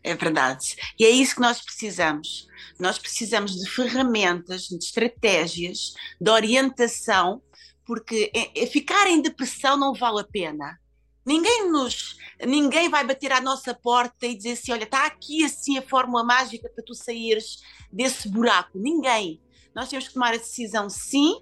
É 0.03 0.15
verdade. 0.15 0.75
E 0.97 1.05
é 1.05 1.09
isso 1.09 1.35
que 1.35 1.41
nós 1.41 1.61
precisamos. 1.61 2.47
Nós 2.79 2.97
precisamos 2.97 3.53
de 3.53 3.69
ferramentas, 3.69 4.63
de 4.63 4.77
estratégias, 4.77 5.93
de 6.19 6.31
orientação, 6.31 7.41
porque 7.85 8.31
ficar 8.71 9.07
em 9.07 9.21
depressão 9.21 9.77
não 9.77 9.93
vale 9.93 10.21
a 10.21 10.23
pena. 10.23 10.79
Ninguém 11.25 11.69
nos, 11.69 12.17
ninguém 12.45 12.89
vai 12.89 13.05
bater 13.05 13.31
à 13.31 13.41
nossa 13.41 13.73
porta 13.73 14.25
e 14.25 14.35
dizer 14.35 14.53
assim, 14.53 14.71
olha, 14.71 14.83
está 14.83 15.05
aqui 15.05 15.43
assim 15.43 15.77
a 15.77 15.81
fórmula 15.81 16.23
mágica 16.23 16.69
para 16.69 16.83
tu 16.83 16.95
saíres 16.95 17.57
desse 17.91 18.29
buraco. 18.29 18.79
Ninguém. 18.79 19.41
Nós 19.75 19.89
temos 19.89 20.07
que 20.07 20.13
tomar 20.13 20.33
a 20.33 20.37
decisão 20.37 20.89
sim, 20.89 21.41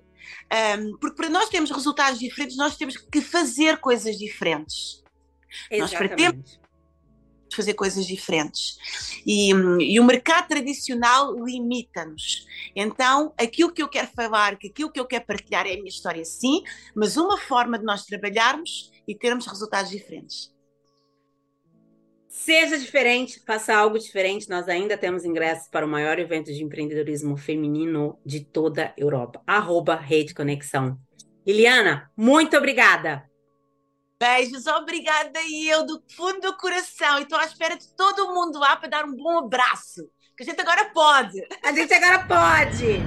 porque 1.00 1.16
para 1.16 1.30
nós 1.30 1.48
termos 1.50 1.72
resultados 1.72 2.20
diferentes, 2.20 2.58
nós 2.58 2.76
temos 2.76 2.98
que 2.98 3.22
fazer 3.22 3.78
coisas 3.78 4.18
diferentes. 4.18 5.04
Nós 5.72 5.92
pretendemos 7.48 7.56
fazer 7.56 7.74
coisas 7.74 8.06
diferentes. 8.06 8.78
E, 9.26 9.54
hum, 9.54 9.80
e 9.80 10.00
o 10.00 10.04
mercado 10.04 10.48
tradicional 10.48 11.34
limita-nos. 11.34 12.46
Então, 12.76 13.34
aquilo 13.38 13.72
que 13.72 13.82
eu 13.82 13.90
quero 13.90 14.08
falar, 14.08 14.58
que 14.58 14.68
aquilo 14.68 14.92
que 14.92 15.00
eu 15.00 15.06
quero 15.06 15.26
partilhar 15.26 15.66
é 15.66 15.74
a 15.74 15.78
minha 15.78 15.90
história, 15.90 16.24
sim, 16.26 16.64
mas 16.96 17.18
uma 17.18 17.38
forma 17.38 17.78
de 17.78 17.86
nós 17.86 18.06
trabalharmos 18.06 18.92
e 19.08 19.16
termos 19.16 19.48
resultados 19.48 19.92
diferentes. 19.92 20.56
Seja 22.28 22.78
diferente, 22.78 23.42
faça 23.46 23.76
algo 23.76 23.98
diferente. 23.98 24.48
Nós 24.48 24.70
ainda 24.70 24.96
temos 24.96 25.26
ingressos 25.26 25.68
para 25.70 25.86
o 25.86 25.90
maior 25.90 26.20
evento 26.20 26.54
de 26.54 26.64
empreendedorismo 26.64 27.36
feminino 27.36 28.20
de 28.24 28.42
toda 28.42 28.86
a 28.86 28.94
Europa. 28.96 29.42
Arroba 29.48 29.96
Rede 29.96 30.36
Conexão. 30.36 31.00
Liliana, 31.46 32.12
muito 32.16 32.56
obrigada. 32.56 33.28
Beijos, 34.20 34.66
obrigada 34.66 35.40
e 35.44 35.70
eu 35.70 35.86
do 35.86 36.02
fundo 36.16 36.42
do 36.42 36.58
coração. 36.58 37.20
E 37.20 37.22
estou 37.22 37.38
à 37.38 37.46
espera 37.46 37.78
de 37.78 37.88
todo 37.90 38.34
mundo 38.34 38.58
lá 38.58 38.76
para 38.76 38.90
dar 38.90 39.06
um 39.06 39.16
bom 39.16 39.46
abraço. 39.46 40.10
Que 40.36 40.42
a 40.42 40.46
gente 40.46 40.60
agora 40.60 40.86
pode. 40.86 41.40
A 41.64 41.72
gente 41.72 41.94
agora 41.94 42.26
pode. 42.26 43.04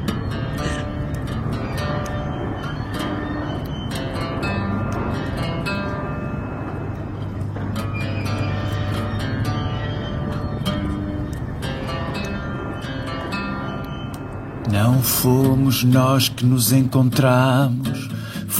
Não 14.70 15.02
fomos 15.02 15.82
nós 15.82 16.28
que 16.28 16.44
nos 16.44 16.70
encontramos, 16.70 18.08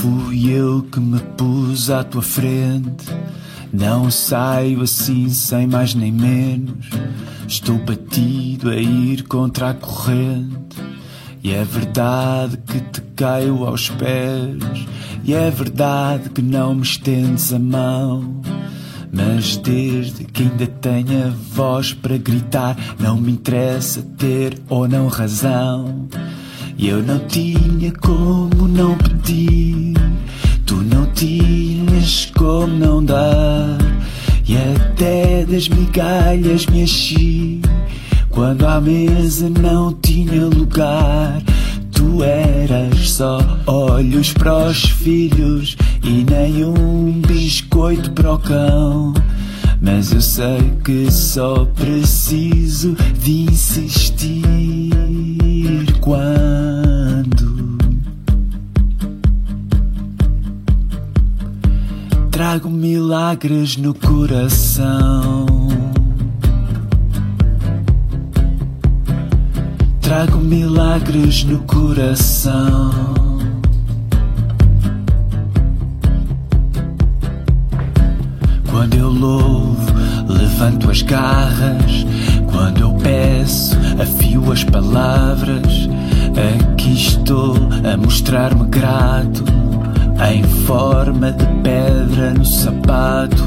fui 0.01 0.51
eu 0.51 0.83
que 0.91 0.99
me 0.99 1.21
pus 1.37 1.91
à 1.91 2.03
tua 2.03 2.23
frente. 2.23 3.07
Não 3.71 4.11
saio 4.11 4.81
assim 4.81 5.29
sem 5.29 5.67
mais 5.67 5.95
nem 5.95 6.11
menos, 6.11 6.89
estou 7.47 7.77
batido 7.77 8.71
a 8.71 8.77
ir 8.77 9.25
contra 9.25 9.71
a 9.71 9.75
corrente. 9.75 10.79
E 11.45 11.53
é 11.53 11.63
verdade 11.65 12.57
que 12.67 12.81
te 12.81 13.03
caio 13.15 13.65
aos 13.65 13.91
pés, 13.91 14.87
e 15.23 15.35
é 15.35 15.51
verdade 15.51 16.31
que 16.31 16.41
não 16.41 16.75
me 16.75 16.83
estendes 16.83 17.53
a 17.53 17.59
mão. 17.59 18.41
Mas 19.13 19.59
desde 19.59 20.25
que 20.25 20.45
ainda 20.45 20.67
tenho 20.67 21.27
a 21.27 21.31
voz 21.53 21.93
para 21.93 22.17
gritar, 22.17 22.75
não 22.99 23.19
me 23.19 23.33
interessa 23.33 24.03
ter 24.17 24.59
ou 24.69 24.89
não 24.89 25.09
razão. 25.09 26.09
E 26.83 26.89
eu 26.89 27.03
não 27.03 27.19
tinha 27.19 27.93
como 28.01 28.67
não 28.67 28.97
pedir, 28.97 29.93
tu 30.65 30.77
não 30.77 31.05
tinhas 31.13 32.33
como 32.35 32.69
não 32.69 33.05
dar. 33.05 33.77
E 34.49 34.57
até 34.57 35.45
das 35.45 35.69
migalhas 35.69 36.65
me 36.65 36.85
enchi, 36.85 37.61
quando 38.31 38.67
à 38.67 38.81
mesa 38.81 39.51
não 39.51 39.93
tinha 39.93 40.47
lugar. 40.47 41.43
Tu 41.93 42.25
eras 42.25 43.11
só 43.11 43.41
olhos 43.67 44.33
para 44.33 44.69
os 44.69 44.83
filhos 44.85 45.77
e 46.03 46.25
nem 46.25 46.65
um 46.65 47.21
biscoito 47.21 48.11
para 48.13 48.33
o 48.33 48.39
cão. 48.39 49.13
Mas 49.83 50.13
eu 50.13 50.23
sei 50.23 50.73
que 50.83 51.13
só 51.13 51.67
preciso 51.67 52.97
de 53.23 53.43
insistir 53.51 54.91
quando 56.01 56.70
trago 62.41 62.71
milagres 62.71 63.77
no 63.77 63.93
coração. 63.93 65.45
Trago 70.01 70.39
milagres 70.39 71.45
no 71.45 71.59
coração. 71.59 72.93
Quando 78.71 78.95
eu 78.95 79.11
louvo, 79.11 79.93
levanto 80.27 80.91
as 80.91 81.03
garras. 81.03 82.07
Quando 82.51 82.81
eu 82.81 82.95
peço, 82.95 83.77
afio 84.01 84.51
as 84.51 84.65
palavras. 84.65 85.91
Aqui 86.73 86.95
estou 86.95 87.55
a 87.85 87.99
mostrar-me 87.99 88.65
grato 88.69 89.45
em 90.29 90.43
forma 90.43 91.33
de 91.33 91.47
pedra 91.63 92.35
no 92.35 92.45
sapato. 92.45 93.43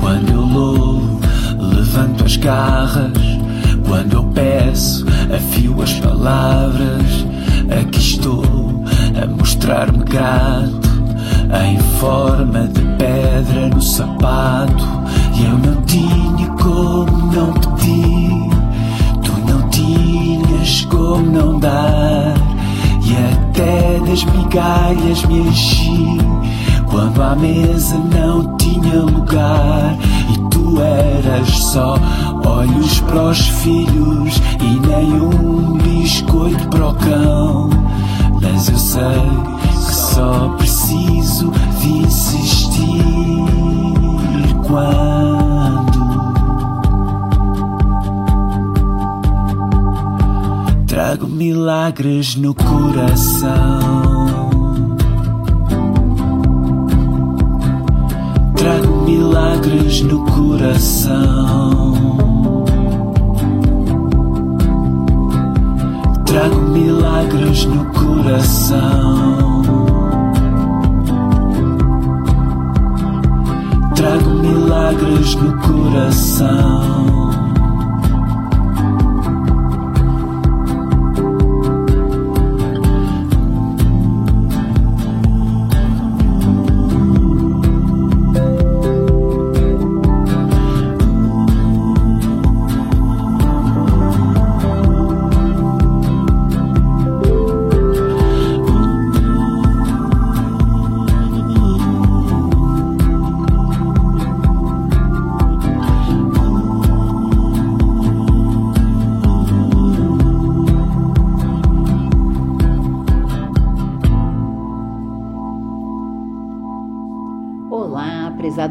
Quando 0.00 0.30
eu 0.30 0.40
louvo, 0.42 1.20
levanto 1.58 2.24
as 2.24 2.36
garras. 2.36 3.12
Quando 3.86 4.14
eu 4.14 4.24
peço, 4.24 5.06
afio 5.34 5.80
as 5.82 5.94
palavras. 5.94 7.26
Aqui 7.80 7.98
estou 7.98 8.84
a 9.20 9.26
mostrar-me 9.26 10.04
grato. 10.04 10.90
Em 11.66 11.78
forma 11.98 12.68
de 12.68 12.82
pedra 12.98 13.68
no 13.68 13.80
sapato. 13.80 14.84
E 15.34 15.44
eu 15.44 15.58
não 15.58 15.82
tinha 15.82 16.48
como 16.62 17.32
não 17.32 17.52
pedir. 17.54 18.50
Tu 19.22 19.32
não 19.50 19.68
tinhas 19.70 20.84
como 20.84 21.30
não 21.30 21.58
dar. 21.58 22.59
E 23.02 23.16
até 23.16 23.98
das 24.00 24.24
migalhas 24.24 25.24
me 25.24 25.40
enchi 25.40 26.18
Quando 26.90 27.22
à 27.22 27.34
mesa 27.34 27.96
não 27.98 28.56
tinha 28.56 29.00
lugar. 29.00 29.96
E 30.28 30.38
tu 30.50 30.80
eras 30.80 31.48
só 31.48 31.96
olhos 32.44 33.00
para 33.00 33.30
os 33.30 33.38
filhos 33.40 34.40
E 34.60 34.86
nem 34.86 35.12
um 35.20 35.78
biscoito 35.78 36.68
para 36.68 36.88
o 36.88 36.94
cão. 36.94 37.70
Mas 38.40 38.68
eu 38.68 38.78
sei 38.78 39.02
que 39.64 39.94
só 39.94 40.54
preciso 40.56 41.52
de 41.80 41.88
insistir 41.88 43.04
Quando 44.66 45.39
Trago 50.90 51.28
milagres 51.28 52.34
no 52.34 52.52
coração. 52.52 53.48
Trago 58.56 59.04
milagres 59.04 60.02
no 60.02 60.24
coração. 60.26 61.94
Trago 66.26 66.60
milagres 66.60 67.64
no 67.66 67.84
coração. 67.92 69.62
Trago 73.94 74.30
milagres 74.42 75.36
no 75.36 75.56
coração. 75.60 77.19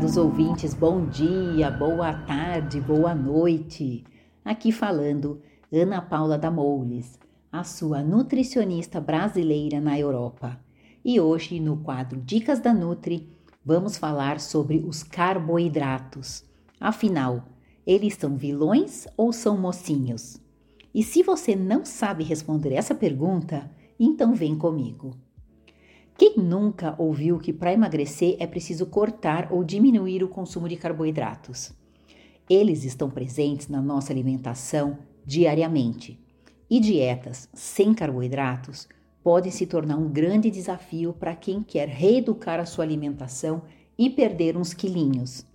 Prezados 0.10 0.26
ouvintes, 0.26 0.74
bom 0.74 1.06
dia, 1.06 1.70
boa 1.70 2.12
tarde, 2.12 2.82
boa 2.82 3.14
noite. 3.14 4.04
Aqui 4.44 4.72
falando 4.72 5.40
Ana 5.72 6.02
Paula 6.02 6.36
da 6.36 6.50
Moules, 6.50 7.20
a 7.52 7.64
sua 7.64 8.02
nutricionista 8.02 9.00
brasileira 9.00 9.80
na 9.80 10.00
Europa. 10.00 10.60
E 11.06 11.20
hoje, 11.20 11.60
no 11.60 11.78
quadro 11.78 12.20
Dicas 12.20 12.60
da 12.60 12.74
Nutri, 12.74 13.30
vamos 13.64 13.98
falar 13.98 14.40
sobre 14.40 14.80
os 14.80 15.04
carboidratos. 15.04 16.44
Afinal, 16.80 17.44
eles 17.86 18.16
são 18.16 18.36
vilões 18.36 19.06
ou 19.16 19.32
são 19.32 19.60
mocinhos? 19.60 20.42
E 20.92 21.04
se 21.04 21.22
você 21.22 21.56
não 21.56 21.86
sabe 21.86 22.24
responder 22.24 22.74
essa 22.74 22.96
pergunta, 22.96 23.70
então 24.00 24.34
vem 24.34 24.58
comigo. 24.58 25.12
Quem 26.20 26.36
nunca 26.36 26.96
ouviu 26.98 27.40
que 27.40 27.54
para 27.54 27.72
emagrecer 27.72 28.36
é 28.42 28.46
preciso 28.46 28.86
cortar 28.86 29.54
ou 29.54 29.64
diminuir 29.64 30.22
o 30.22 30.28
consumo 30.28 30.68
de 30.68 30.76
carboidratos? 30.76 31.72
Eles 32.50 32.84
estão 32.84 33.10
presentes 33.10 33.70
na 33.70 33.82
nossa 33.82 34.12
alimentação 34.12 34.98
diariamente. 35.26 36.20
E 36.70 36.78
dietas 36.82 37.48
sem 37.54 37.94
carboidratos 37.94 38.86
podem 39.24 39.50
se 39.50 39.66
tornar 39.66 39.96
um 39.96 40.10
grande 40.10 40.52
desafio 40.52 41.14
para 41.14 41.34
quem 41.38 41.64
quer 41.64 41.88
reeducar 41.88 42.60
a 42.60 42.66
sua 42.66 42.84
alimentação 42.84 43.62
e 43.98 44.10
perder 44.10 44.58
uns 44.58 44.74
quilinhos. 44.74 45.46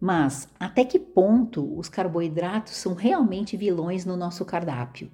Mas 0.00 0.48
até 0.60 0.84
que 0.84 1.00
ponto 1.00 1.76
os 1.76 1.88
carboidratos 1.88 2.76
são 2.76 2.94
realmente 2.94 3.56
vilões 3.56 4.04
no 4.04 4.16
nosso 4.16 4.44
cardápio? 4.44 5.10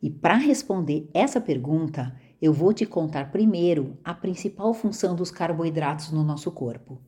E 0.00 0.08
para 0.08 0.36
responder 0.36 1.10
essa 1.12 1.40
pergunta, 1.40 2.14
eu 2.40 2.52
vou 2.52 2.72
te 2.72 2.86
contar 2.86 3.32
primeiro 3.32 3.98
a 4.04 4.14
principal 4.14 4.72
função 4.72 5.16
dos 5.16 5.30
carboidratos 5.30 6.12
no 6.12 6.22
nosso 6.22 6.52
corpo. 6.52 7.00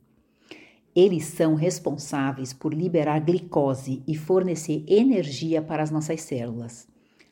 Eles 0.93 1.23
são 1.23 1.55
responsáveis 1.55 2.51
por 2.51 2.73
liberar 2.73 3.21
glicose 3.21 4.03
e 4.05 4.13
fornecer 4.13 4.83
energia 4.87 5.61
para 5.61 5.81
as 5.81 5.89
nossas 5.89 6.21
células. 6.21 6.85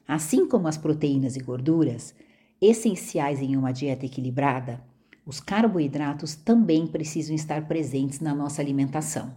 Assim 0.07 0.47
como 0.47 0.69
as 0.69 0.77
proteínas 0.77 1.35
e 1.35 1.41
gorduras, 1.41 2.15
essenciais 2.61 3.41
em 3.41 3.57
uma 3.57 3.73
dieta 3.73 4.05
equilibrada, 4.05 4.81
os 5.25 5.41
carboidratos 5.41 6.35
também 6.35 6.87
precisam 6.87 7.35
estar 7.35 7.67
presentes 7.67 8.21
na 8.21 8.33
nossa 8.33 8.61
alimentação. 8.61 9.35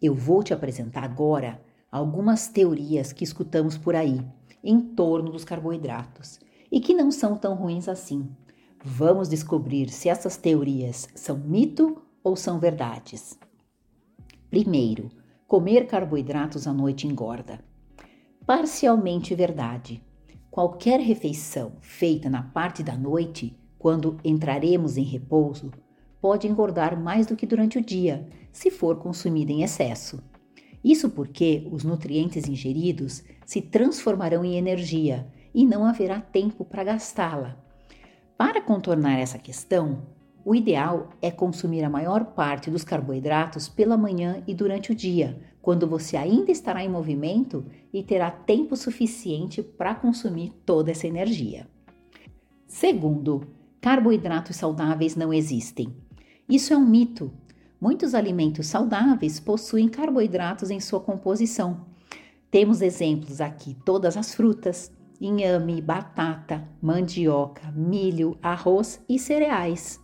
Eu 0.00 0.14
vou 0.14 0.42
te 0.42 0.52
apresentar 0.52 1.04
agora 1.04 1.60
algumas 1.90 2.48
teorias 2.48 3.14
que 3.14 3.24
escutamos 3.24 3.78
por 3.78 3.96
aí 3.96 4.20
em 4.62 4.78
torno 4.78 5.32
dos 5.32 5.44
carboidratos 5.44 6.38
e 6.70 6.80
que 6.80 6.94
não 6.94 7.10
são 7.10 7.36
tão 7.36 7.54
ruins 7.54 7.88
assim. 7.88 8.28
Vamos 8.84 9.28
descobrir 9.28 9.88
se 9.88 10.08
essas 10.08 10.36
teorias 10.36 11.08
são 11.14 11.38
mito 11.38 12.02
ou 12.22 12.36
são 12.36 12.58
verdades. 12.58 13.38
Primeiro, 14.50 15.10
comer 15.46 15.86
carboidratos 15.86 16.66
à 16.66 16.72
noite 16.72 17.06
engorda. 17.06 17.58
Parcialmente 18.46 19.34
verdade. 19.34 20.02
Qualquer 20.50 21.00
refeição 21.00 21.72
feita 21.80 22.30
na 22.30 22.42
parte 22.42 22.82
da 22.82 22.96
noite, 22.96 23.58
quando 23.78 24.18
entraremos 24.24 24.96
em 24.96 25.02
repouso, 25.02 25.70
pode 26.20 26.46
engordar 26.46 26.98
mais 27.00 27.26
do 27.26 27.36
que 27.36 27.46
durante 27.46 27.78
o 27.78 27.84
dia, 27.84 28.28
se 28.52 28.70
for 28.70 28.96
consumida 28.96 29.52
em 29.52 29.62
excesso. 29.62 30.22
Isso 30.82 31.10
porque 31.10 31.66
os 31.70 31.84
nutrientes 31.84 32.48
ingeridos 32.48 33.22
se 33.44 33.60
transformarão 33.60 34.44
em 34.44 34.56
energia 34.56 35.26
e 35.56 35.64
não 35.64 35.86
haverá 35.86 36.20
tempo 36.20 36.66
para 36.66 36.84
gastá-la. 36.84 37.56
Para 38.36 38.60
contornar 38.60 39.18
essa 39.18 39.38
questão, 39.38 40.02
o 40.44 40.54
ideal 40.54 41.08
é 41.22 41.30
consumir 41.30 41.82
a 41.82 41.88
maior 41.88 42.26
parte 42.26 42.70
dos 42.70 42.84
carboidratos 42.84 43.66
pela 43.66 43.96
manhã 43.96 44.44
e 44.46 44.52
durante 44.52 44.92
o 44.92 44.94
dia, 44.94 45.40
quando 45.62 45.86
você 45.86 46.14
ainda 46.14 46.52
estará 46.52 46.84
em 46.84 46.90
movimento 46.90 47.64
e 47.90 48.02
terá 48.02 48.30
tempo 48.30 48.76
suficiente 48.76 49.62
para 49.62 49.94
consumir 49.94 50.52
toda 50.66 50.90
essa 50.90 51.06
energia. 51.06 51.66
Segundo, 52.66 53.46
carboidratos 53.80 54.56
saudáveis 54.56 55.16
não 55.16 55.32
existem. 55.32 55.88
Isso 56.46 56.74
é 56.74 56.76
um 56.76 56.84
mito. 56.84 57.32
Muitos 57.80 58.14
alimentos 58.14 58.66
saudáveis 58.66 59.40
possuem 59.40 59.88
carboidratos 59.88 60.70
em 60.70 60.80
sua 60.80 61.00
composição. 61.00 61.86
Temos 62.50 62.82
exemplos 62.82 63.40
aqui: 63.40 63.74
todas 63.84 64.16
as 64.16 64.34
frutas, 64.34 64.92
inhame, 65.20 65.80
batata, 65.80 66.68
mandioca, 66.80 67.70
milho, 67.72 68.38
arroz 68.42 69.04
e 69.08 69.18
cereais. 69.18 70.00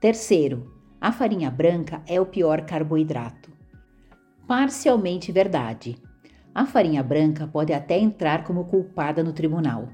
Terceiro, 0.00 0.72
a 1.00 1.12
farinha 1.12 1.50
branca 1.50 2.02
é 2.06 2.20
o 2.20 2.26
pior 2.26 2.66
carboidrato. 2.66 3.50
Parcialmente 4.46 5.32
verdade. 5.32 5.96
A 6.54 6.66
farinha 6.66 7.02
branca 7.02 7.46
pode 7.46 7.72
até 7.72 7.98
entrar 7.98 8.44
como 8.44 8.66
culpada 8.66 9.22
no 9.24 9.32
tribunal, 9.32 9.88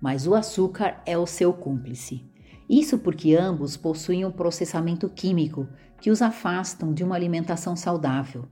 mas 0.00 0.26
o 0.26 0.34
açúcar 0.34 1.02
é 1.04 1.18
o 1.18 1.26
seu 1.26 1.52
cúmplice. 1.52 2.24
Isso 2.68 2.98
porque 2.98 3.34
ambos 3.34 3.76
possuem 3.76 4.24
um 4.24 4.30
processamento 4.30 5.08
químico 5.08 5.68
que 6.00 6.10
os 6.10 6.22
afastam 6.22 6.92
de 6.92 7.02
uma 7.02 7.16
alimentação 7.16 7.74
saudável. 7.74 8.46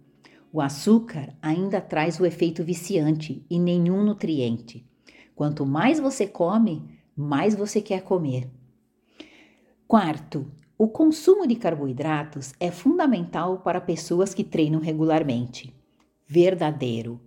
O 0.53 0.61
açúcar 0.61 1.37
ainda 1.43 1.81
traz 1.81 2.19
o 2.19 2.25
efeito 2.25 2.65
viciante 2.65 3.45
e 3.51 3.59
nenhum 3.59 4.03
nutriente. 4.03 4.87
Quanto 5.37 5.67
mais 5.67 6.01
você 6.01 6.27
come, 6.27 6.83
mais 7.15 7.55
você 7.55 7.83
quer 7.83 8.03
comer. 8.03 8.51
Quarto, 9.87 10.51
o 10.79 10.89
consumo 10.89 11.47
de 11.47 11.55
carboidratos 11.55 12.55
é 12.59 12.71
fundamental 12.71 13.59
para 13.59 13.79
pessoas 13.79 14.33
que 14.33 14.43
treinam 14.43 14.81
regularmente. 14.81 15.75
Verdadeiro. 16.27 17.21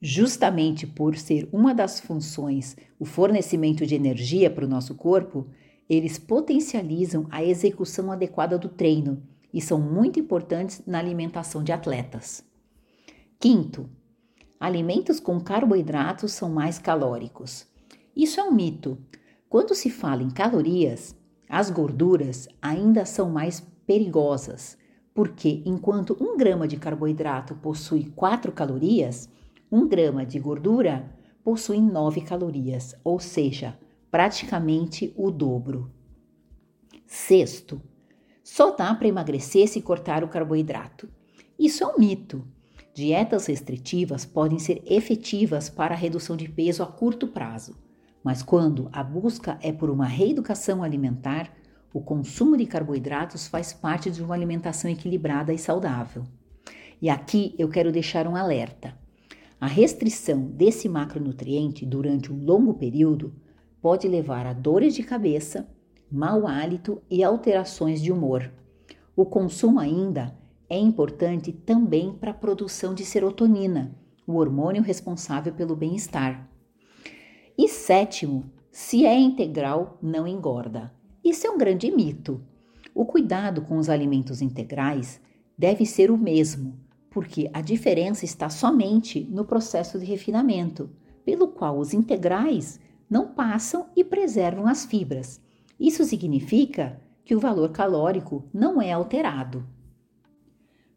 Justamente 0.00 0.86
por 0.86 1.16
ser 1.16 1.48
uma 1.52 1.74
das 1.74 1.98
funções 1.98 2.76
o 2.96 3.04
fornecimento 3.04 3.84
de 3.84 3.96
energia 3.96 4.48
para 4.48 4.64
o 4.64 4.68
nosso 4.68 4.94
corpo, 4.94 5.48
eles 5.90 6.20
potencializam 6.20 7.26
a 7.28 7.42
execução 7.42 8.12
adequada 8.12 8.56
do 8.56 8.68
treino 8.68 9.20
e 9.52 9.60
são 9.60 9.80
muito 9.80 10.20
importantes 10.20 10.80
na 10.86 11.00
alimentação 11.00 11.62
de 11.62 11.72
atletas. 11.72 12.44
Quinto, 13.40 13.90
alimentos 14.62 15.18
com 15.18 15.40
carboidratos 15.40 16.30
são 16.30 16.48
mais 16.48 16.78
calóricos. 16.78 17.66
Isso 18.14 18.38
é 18.38 18.44
um 18.44 18.52
mito. 18.52 18.96
Quando 19.48 19.74
se 19.74 19.90
fala 19.90 20.22
em 20.22 20.30
calorias, 20.30 21.16
as 21.48 21.68
gorduras 21.68 22.46
ainda 22.62 23.04
são 23.04 23.28
mais 23.28 23.58
perigosas, 23.84 24.78
porque 25.12 25.64
enquanto 25.66 26.16
um 26.20 26.36
grama 26.36 26.68
de 26.68 26.76
carboidrato 26.76 27.56
possui 27.56 28.12
4 28.14 28.52
calorias, 28.52 29.28
um 29.70 29.88
grama 29.88 30.24
de 30.24 30.38
gordura 30.38 31.12
possui 31.42 31.80
9 31.80 32.20
calorias, 32.20 32.94
ou 33.02 33.18
seja, 33.18 33.76
praticamente 34.12 35.12
o 35.16 35.32
dobro. 35.32 35.90
Sexto, 37.04 37.82
só 38.44 38.70
dá 38.76 38.94
para 38.94 39.08
emagrecer 39.08 39.66
se 39.66 39.82
cortar 39.82 40.22
o 40.22 40.28
carboidrato. 40.28 41.08
Isso 41.58 41.82
é 41.82 41.86
um 41.88 41.98
mito. 41.98 42.46
Dietas 42.94 43.46
restritivas 43.46 44.24
podem 44.24 44.58
ser 44.58 44.82
efetivas 44.86 45.68
para 45.70 45.94
a 45.94 45.98
redução 45.98 46.36
de 46.36 46.48
peso 46.48 46.82
a 46.82 46.86
curto 46.86 47.26
prazo 47.26 47.74
mas 48.22 48.42
quando 48.42 48.88
a 48.92 49.02
busca 49.02 49.58
é 49.60 49.72
por 49.72 49.90
uma 49.90 50.06
reeducação 50.06 50.82
alimentar, 50.82 51.52
o 51.92 52.00
consumo 52.00 52.56
de 52.56 52.66
carboidratos 52.66 53.46
faz 53.46 53.72
parte 53.72 54.10
de 54.10 54.22
uma 54.22 54.34
alimentação 54.34 54.90
equilibrada 54.90 55.52
e 55.52 55.58
saudável. 55.58 56.24
E 57.00 57.10
aqui 57.10 57.54
eu 57.58 57.68
quero 57.68 57.90
deixar 57.90 58.26
um 58.26 58.36
alerta. 58.36 58.96
A 59.60 59.66
restrição 59.66 60.40
desse 60.40 60.88
macronutriente 60.88 61.84
durante 61.84 62.32
um 62.32 62.44
longo 62.44 62.74
período 62.74 63.34
pode 63.80 64.06
levar 64.06 64.46
a 64.46 64.52
dores 64.52 64.94
de 64.94 65.02
cabeça, 65.02 65.68
mau 66.10 66.46
hálito 66.46 67.02
e 67.10 67.24
alterações 67.24 68.00
de 68.00 68.12
humor. 68.12 68.52
O 69.16 69.26
consumo 69.26 69.80
ainda 69.80 70.34
é 70.72 70.78
importante 70.78 71.52
também 71.52 72.14
para 72.14 72.30
a 72.30 72.34
produção 72.34 72.94
de 72.94 73.04
serotonina, 73.04 73.94
o 74.26 74.36
hormônio 74.36 74.82
responsável 74.82 75.52
pelo 75.52 75.76
bem-estar. 75.76 76.48
E 77.58 77.68
sétimo, 77.68 78.50
se 78.70 79.04
é 79.04 79.14
integral, 79.14 79.98
não 80.00 80.26
engorda. 80.26 80.90
Isso 81.22 81.46
é 81.46 81.50
um 81.50 81.58
grande 81.58 81.90
mito. 81.90 82.42
O 82.94 83.04
cuidado 83.04 83.60
com 83.60 83.76
os 83.76 83.90
alimentos 83.90 84.40
integrais 84.40 85.20
deve 85.58 85.84
ser 85.84 86.10
o 86.10 86.16
mesmo, 86.16 86.80
porque 87.10 87.50
a 87.52 87.60
diferença 87.60 88.24
está 88.24 88.48
somente 88.48 89.28
no 89.30 89.44
processo 89.44 89.98
de 89.98 90.06
refinamento, 90.06 90.88
pelo 91.22 91.48
qual 91.48 91.78
os 91.78 91.92
integrais 91.92 92.80
não 93.10 93.28
passam 93.28 93.90
e 93.94 94.02
preservam 94.02 94.66
as 94.66 94.86
fibras. 94.86 95.38
Isso 95.78 96.02
significa 96.02 96.98
que 97.26 97.36
o 97.36 97.40
valor 97.40 97.72
calórico 97.72 98.48
não 98.54 98.80
é 98.80 98.90
alterado. 98.90 99.66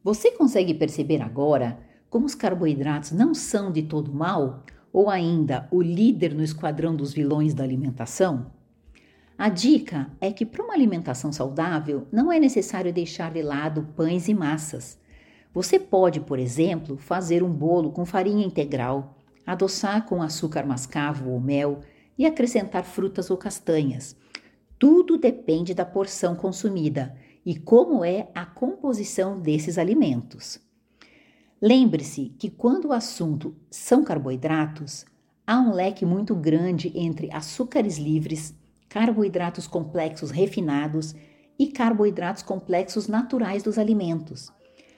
Você 0.05 0.29
consegue 0.29 0.75
perceber 0.75 1.19
agora 1.19 1.79
como 2.11 2.27
os 2.27 2.35
carboidratos 2.35 3.11
não 3.11 3.33
são 3.33 3.71
de 3.71 3.81
todo 3.81 4.13
mal 4.13 4.63
ou 4.93 5.09
ainda 5.09 5.67
o 5.71 5.81
líder 5.81 6.31
no 6.35 6.43
esquadrão 6.43 6.95
dos 6.95 7.11
vilões 7.11 7.55
da 7.55 7.63
alimentação? 7.63 8.51
A 9.35 9.49
dica 9.49 10.11
é 10.21 10.31
que 10.31 10.45
para 10.45 10.63
uma 10.63 10.75
alimentação 10.75 11.31
saudável 11.31 12.05
não 12.11 12.31
é 12.31 12.39
necessário 12.39 12.93
deixar 12.93 13.33
de 13.33 13.41
lado 13.41 13.87
pães 13.95 14.27
e 14.27 14.35
massas. 14.35 14.99
Você 15.51 15.79
pode, 15.79 16.19
por 16.19 16.37
exemplo, 16.37 16.97
fazer 16.97 17.41
um 17.41 17.51
bolo 17.51 17.91
com 17.91 18.05
farinha 18.05 18.45
integral, 18.45 19.17
adoçar 19.43 20.05
com 20.05 20.21
açúcar 20.21 20.67
mascavo 20.67 21.31
ou 21.31 21.39
mel 21.39 21.79
e 22.15 22.27
acrescentar 22.27 22.83
frutas 22.83 23.31
ou 23.31 23.37
castanhas. 23.37 24.15
Tudo 24.77 25.17
depende 25.17 25.73
da 25.73 25.83
porção 25.83 26.35
consumida 26.35 27.17
e 27.45 27.55
como 27.55 28.03
é 28.03 28.29
a 28.33 28.45
composição 28.45 29.39
desses 29.39 29.77
alimentos. 29.77 30.59
Lembre-se 31.61 32.33
que 32.39 32.49
quando 32.49 32.85
o 32.85 32.93
assunto 32.93 33.55
são 33.69 34.03
carboidratos, 34.03 35.05
há 35.45 35.59
um 35.59 35.71
leque 35.71 36.05
muito 36.05 36.35
grande 36.35 36.91
entre 36.95 37.31
açúcares 37.31 37.97
livres, 37.97 38.53
carboidratos 38.89 39.67
complexos 39.67 40.31
refinados 40.31 41.15
e 41.57 41.67
carboidratos 41.67 42.41
complexos 42.43 43.07
naturais 43.07 43.63
dos 43.63 43.77
alimentos. 43.77 44.51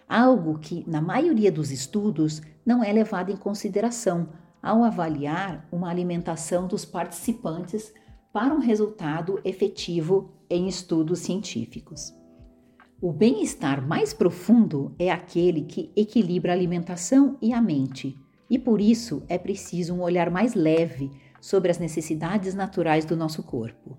Algo 0.08 0.58
que, 0.58 0.84
na 0.88 1.02
maioria 1.02 1.52
dos 1.52 1.70
estudos, 1.70 2.42
não 2.66 2.84
é 2.84 2.92
levado 2.92 3.30
em 3.30 3.36
consideração 3.36 4.30
ao 4.64 4.84
avaliar 4.84 5.68
uma 5.72 5.90
alimentação 5.90 6.66
dos 6.66 6.86
participantes 6.86 7.94
para 8.32 8.54
um 8.54 8.60
resultado 8.60 9.40
efetivo 9.44 10.32
em 10.50 10.68
estudos 10.68 11.20
científicos. 11.20 12.14
O 13.00 13.14
bem-estar 13.14 13.88
mais 13.88 14.12
profundo 14.12 14.96
é 14.98 15.12
aquele 15.12 15.62
que 15.62 15.92
equilibra 15.96 16.52
a 16.52 16.56
alimentação 16.56 17.38
e 17.40 17.54
a 17.54 17.62
mente, 17.62 18.18
e 18.50 18.58
por 18.58 18.82
isso 18.82 19.22
é 19.30 19.38
preciso 19.38 19.94
um 19.94 20.02
olhar 20.02 20.32
mais 20.32 20.56
leve 20.56 21.12
sobre 21.40 21.70
as 21.70 21.78
necessidades 21.78 22.56
naturais 22.56 23.06
do 23.06 23.16
nosso 23.16 23.44
corpo. 23.44 23.96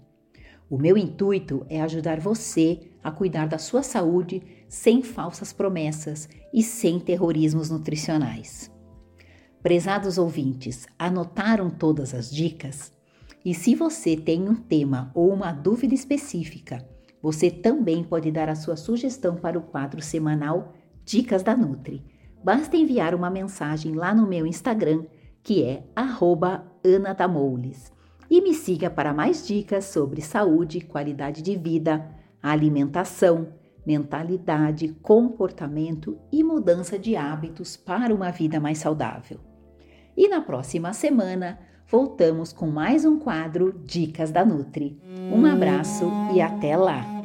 O 0.69 0.77
meu 0.77 0.99
intuito 0.99 1.65
é 1.69 1.81
ajudar 1.81 2.19
você 2.19 2.91
a 3.01 3.13
cuidar 3.13 3.47
da 3.47 3.57
sua 3.57 3.85
saúde 3.85 4.43
sem 4.69 5.01
falsas 5.01 5.53
promessas 5.53 6.29
e 6.53 6.61
sem 6.61 6.99
terrorismos 6.99 7.71
nutricionais. 7.71 8.69
Prezados 9.63 10.19
ouvintes, 10.19 10.89
anotaram 10.99 11.71
todas 11.71 12.13
as 12.13 12.29
dicas? 12.29 12.93
E 13.45 13.55
se 13.55 13.77
você 13.77 14.17
tem 14.17 14.49
um 14.49 14.57
tema 14.57 15.13
ou 15.15 15.33
uma 15.33 15.53
dúvida 15.53 15.95
específica, 15.95 16.85
você 17.23 17.51
também 17.51 18.05
pode 18.05 18.31
dar 18.31 18.49
a 18.49 18.55
sua 18.55 18.77
sugestão 18.77 19.37
para 19.37 19.59
o 19.59 19.63
quadro 19.63 20.01
semanal 20.01 20.75
Dicas 21.05 21.43
da 21.43 21.57
Nutri. 21.57 22.05
Basta 22.43 22.77
enviar 22.77 23.15
uma 23.15 23.31
mensagem 23.31 23.95
lá 23.95 24.15
no 24.15 24.27
meu 24.27 24.47
Instagram, 24.47 25.05
que 25.43 25.65
é 25.65 25.85
@ana_damoules, 25.97 27.93
e 28.31 28.41
me 28.41 28.55
siga 28.55 28.91
para 28.91 29.15
mais 29.15 29.47
dicas 29.47 29.87
sobre 29.87 30.21
saúde, 30.21 30.81
qualidade 30.81 31.43
de 31.43 31.57
vida, 31.57 32.09
alimentação, 32.43 33.49
mentalidade, 33.87 34.89
comportamento 35.03 36.19
e 36.31 36.45
mudança 36.45 36.99
de 36.99 37.17
hábitos 37.17 37.77
para 37.77 38.15
uma 38.15 38.31
vida 38.31 38.61
mais 38.61 38.79
saudável. 38.79 39.41
E 40.17 40.29
na 40.29 40.41
próxima 40.41 40.93
semana 40.93 41.59
voltamos 41.91 42.53
com 42.53 42.67
mais 42.67 43.05
um 43.05 43.19
quadro 43.19 43.73
Dicas 43.85 44.31
da 44.31 44.45
Nutri. 44.45 44.99
Um 45.33 45.47
abraço 45.47 46.11
e 46.35 46.41
até 46.41 46.77
lá! 46.77 47.18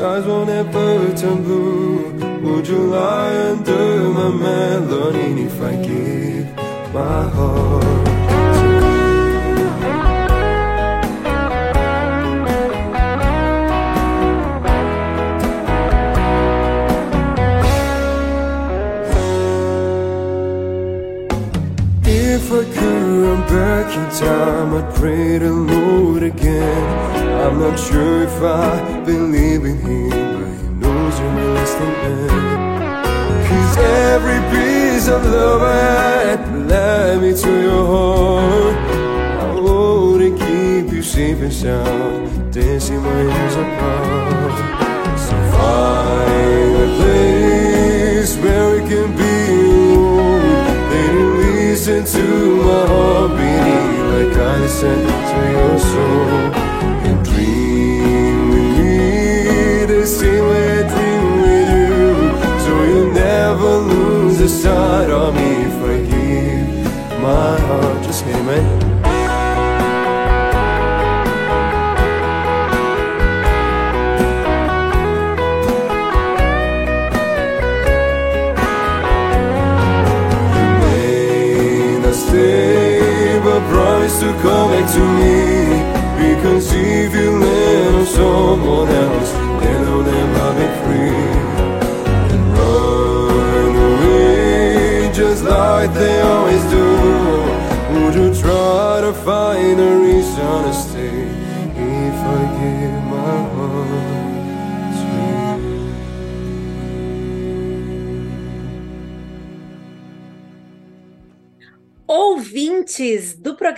Cause 0.00 0.24
we'll 0.24 0.46
never 0.46 1.14
turn 1.14 1.42
blue 1.42 1.59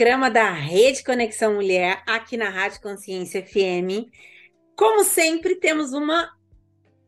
programa 0.03 0.29
da 0.29 0.51
Rede 0.51 1.05
Conexão 1.05 1.55
Mulher, 1.55 2.03
aqui 2.09 2.37
na 2.37 2.49
Rádio 2.49 2.81
Consciência 2.81 3.41
FM. 3.41 4.11
Como 4.75 5.05
sempre, 5.05 5.55
temos 5.55 5.93
uma 5.93 6.29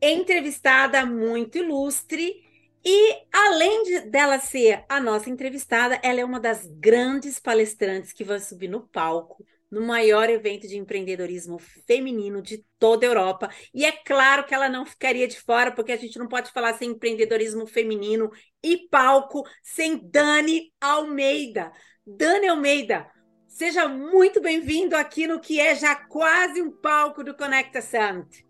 entrevistada 0.01 1.05
muito 1.05 1.57
ilustre. 1.57 2.41
E 2.85 3.17
além 3.33 3.83
de, 3.83 3.99
dela 4.09 4.39
ser 4.39 4.85
a 4.87 5.01
nossa 5.01 5.29
entrevistada, 5.29 5.99
ela 6.01 6.21
é 6.21 6.23
uma 6.23 6.39
das 6.39 6.65
grandes 6.65 7.37
palestrantes 7.37 8.13
que 8.13 8.23
vai 8.23 8.39
subir 8.39 8.69
no 8.69 8.87
palco 8.87 9.45
no 9.69 9.81
maior 9.81 10.29
evento 10.29 10.65
de 10.65 10.77
empreendedorismo 10.77 11.59
feminino 11.85 12.41
de 12.41 12.63
toda 12.79 13.05
a 13.05 13.09
Europa. 13.09 13.49
E 13.73 13.83
é 13.83 13.91
claro 13.91 14.45
que 14.45 14.55
ela 14.55 14.69
não 14.69 14.85
ficaria 14.85 15.27
de 15.27 15.37
fora, 15.41 15.69
porque 15.69 15.91
a 15.91 15.97
gente 15.97 16.17
não 16.17 16.29
pode 16.29 16.49
falar 16.49 16.73
sem 16.75 16.91
empreendedorismo 16.91 17.67
feminino 17.67 18.31
e 18.63 18.87
palco 18.87 19.43
sem 19.61 19.99
Dani 20.09 20.71
Almeida. 20.79 21.73
Dani 22.07 22.47
Almeida, 22.47 23.07
seja 23.47 23.87
muito 23.87 24.39
bem-vindo 24.39 24.95
aqui 24.95 25.25
no 25.25 25.39
que 25.39 25.59
é 25.59 25.73
já 25.73 25.95
quase 25.95 26.61
um 26.61 26.69
palco 26.69 27.23
do 27.23 27.33
Conecta 27.33 27.81
Summit. 27.81 28.45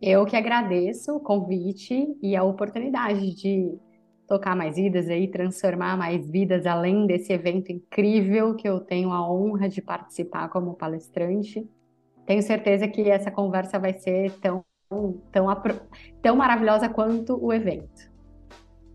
Eu 0.00 0.24
que 0.24 0.36
agradeço 0.36 1.16
o 1.16 1.20
convite 1.20 2.16
e 2.22 2.36
a 2.36 2.44
oportunidade 2.44 3.34
de 3.34 3.76
tocar 4.28 4.54
mais 4.54 4.76
vidas 4.76 5.08
aí, 5.08 5.28
transformar 5.28 5.96
mais 5.96 6.30
vidas 6.30 6.64
além 6.64 7.08
desse 7.08 7.32
evento 7.32 7.72
incrível 7.72 8.54
que 8.54 8.68
eu 8.68 8.78
tenho 8.78 9.10
a 9.10 9.28
honra 9.28 9.68
de 9.68 9.82
participar 9.82 10.48
como 10.48 10.76
palestrante. 10.76 11.68
Tenho 12.24 12.40
certeza 12.40 12.86
que 12.86 13.10
essa 13.10 13.32
conversa 13.32 13.80
vai 13.80 13.98
ser 13.98 14.30
tão, 14.38 14.64
tão, 15.32 15.48
tão 16.22 16.36
maravilhosa 16.36 16.88
quanto 16.88 17.36
o 17.44 17.52
evento. 17.52 18.08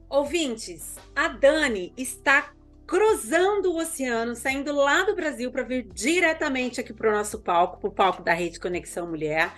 Ouvintes, 0.09 0.95
a 1.13 1.27
Dani 1.27 1.91
está 1.97 2.55
cruzando 2.85 3.71
o 3.71 3.77
oceano, 3.77 4.35
saindo 4.35 4.73
lá 4.73 5.03
do 5.03 5.15
Brasil 5.15 5.51
para 5.51 5.63
vir 5.63 5.87
diretamente 5.93 6.79
aqui 6.79 6.93
para 6.93 7.09
o 7.09 7.13
nosso 7.13 7.39
palco, 7.39 7.79
para 7.79 7.89
o 7.89 7.93
palco 7.93 8.23
da 8.23 8.33
Rede 8.33 8.59
Conexão 8.59 9.07
Mulher. 9.07 9.53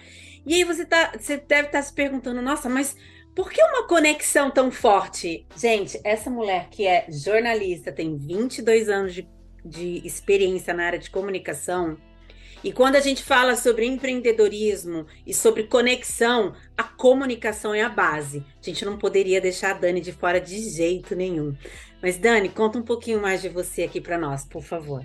E 0.46 0.54
aí 0.56 0.64
você, 0.64 0.86
tá, 0.86 1.14
você 1.18 1.38
deve 1.38 1.68
estar 1.68 1.82
se 1.82 1.94
perguntando, 1.94 2.42
nossa, 2.42 2.70
mas 2.70 2.96
por 3.36 3.52
que 3.52 3.62
uma 3.62 3.88
conexão 3.88 4.50
tão 4.50 4.72
forte? 4.72 5.46
Gente, 5.56 6.00
essa 6.04 6.30
mulher 6.30 6.70
que 6.70 6.88
é 6.88 7.06
jornalista, 7.10 7.92
tem 7.92 8.18
22 8.18 8.90
anos 8.90 9.14
de, 9.14 9.28
de 9.64 10.02
experiência 10.08 10.74
na 10.74 10.86
área 10.86 11.00
de 11.00 11.10
comunicação, 11.10 11.98
e 12.64 12.72
quando 12.72 12.96
a 12.96 13.00
gente 13.00 13.24
fala 13.24 13.56
sobre 13.56 13.86
empreendedorismo 13.86 15.06
e 15.26 15.34
sobre 15.34 15.64
conexão, 15.64 16.56
a 16.76 16.84
comunicação 16.84 17.74
é 17.74 17.82
a 17.84 17.90
base. 17.90 18.44
A 18.62 18.66
gente 18.66 18.84
não 18.84 18.98
poderia 18.98 19.40
deixar 19.40 19.72
a 19.72 19.74
Dani 19.78 20.02
de 20.02 20.12
fora 20.12 20.42
de 20.42 20.60
jeito 20.70 21.16
nenhum. 21.16 21.56
Mas 22.02 22.18
Dani, 22.18 22.50
conta 22.50 22.78
um 22.78 22.84
pouquinho 22.84 23.22
mais 23.22 23.42
de 23.42 23.50
você 23.50 23.84
aqui 23.84 24.00
para 24.00 24.18
nós, 24.18 24.46
por 24.46 24.62
favor. 24.62 25.04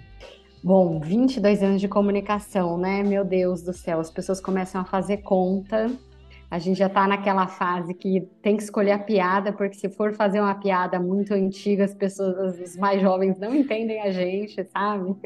Bom, 0.62 1.01
22 1.01 1.62
anos 1.62 1.81
de 1.81 1.89
comunicação, 1.89 2.78
né? 2.78 3.02
Meu 3.02 3.24
Deus 3.24 3.62
do 3.62 3.73
céu, 3.73 3.98
as 3.98 4.10
pessoas 4.10 4.40
começam 4.40 4.81
a 4.81 4.85
fazer 4.85 5.19
conta. 5.19 5.90
A 6.51 6.59
gente 6.59 6.78
já 6.78 6.89
tá 6.89 7.09
naquela 7.09 7.48
fase 7.48 7.94
que 7.94 8.28
tem 8.43 8.56
que 8.56 8.62
escolher 8.62 8.93
a 8.93 8.98
piada, 8.98 9.52
porque 9.52 9.74
se 9.74 9.89
for 9.89 10.14
fazer 10.14 10.40
uma 10.40 10.55
piada 10.55 11.01
muito 11.01 11.32
antiga, 11.32 11.85
as 11.85 11.94
pessoas, 11.94 12.60
os 12.60 12.77
mais 12.77 13.01
jovens 13.01 13.39
não 13.39 13.55
entendem 13.55 14.01
a 14.02 14.12
gente, 14.12 14.62
sabe? 14.64 15.16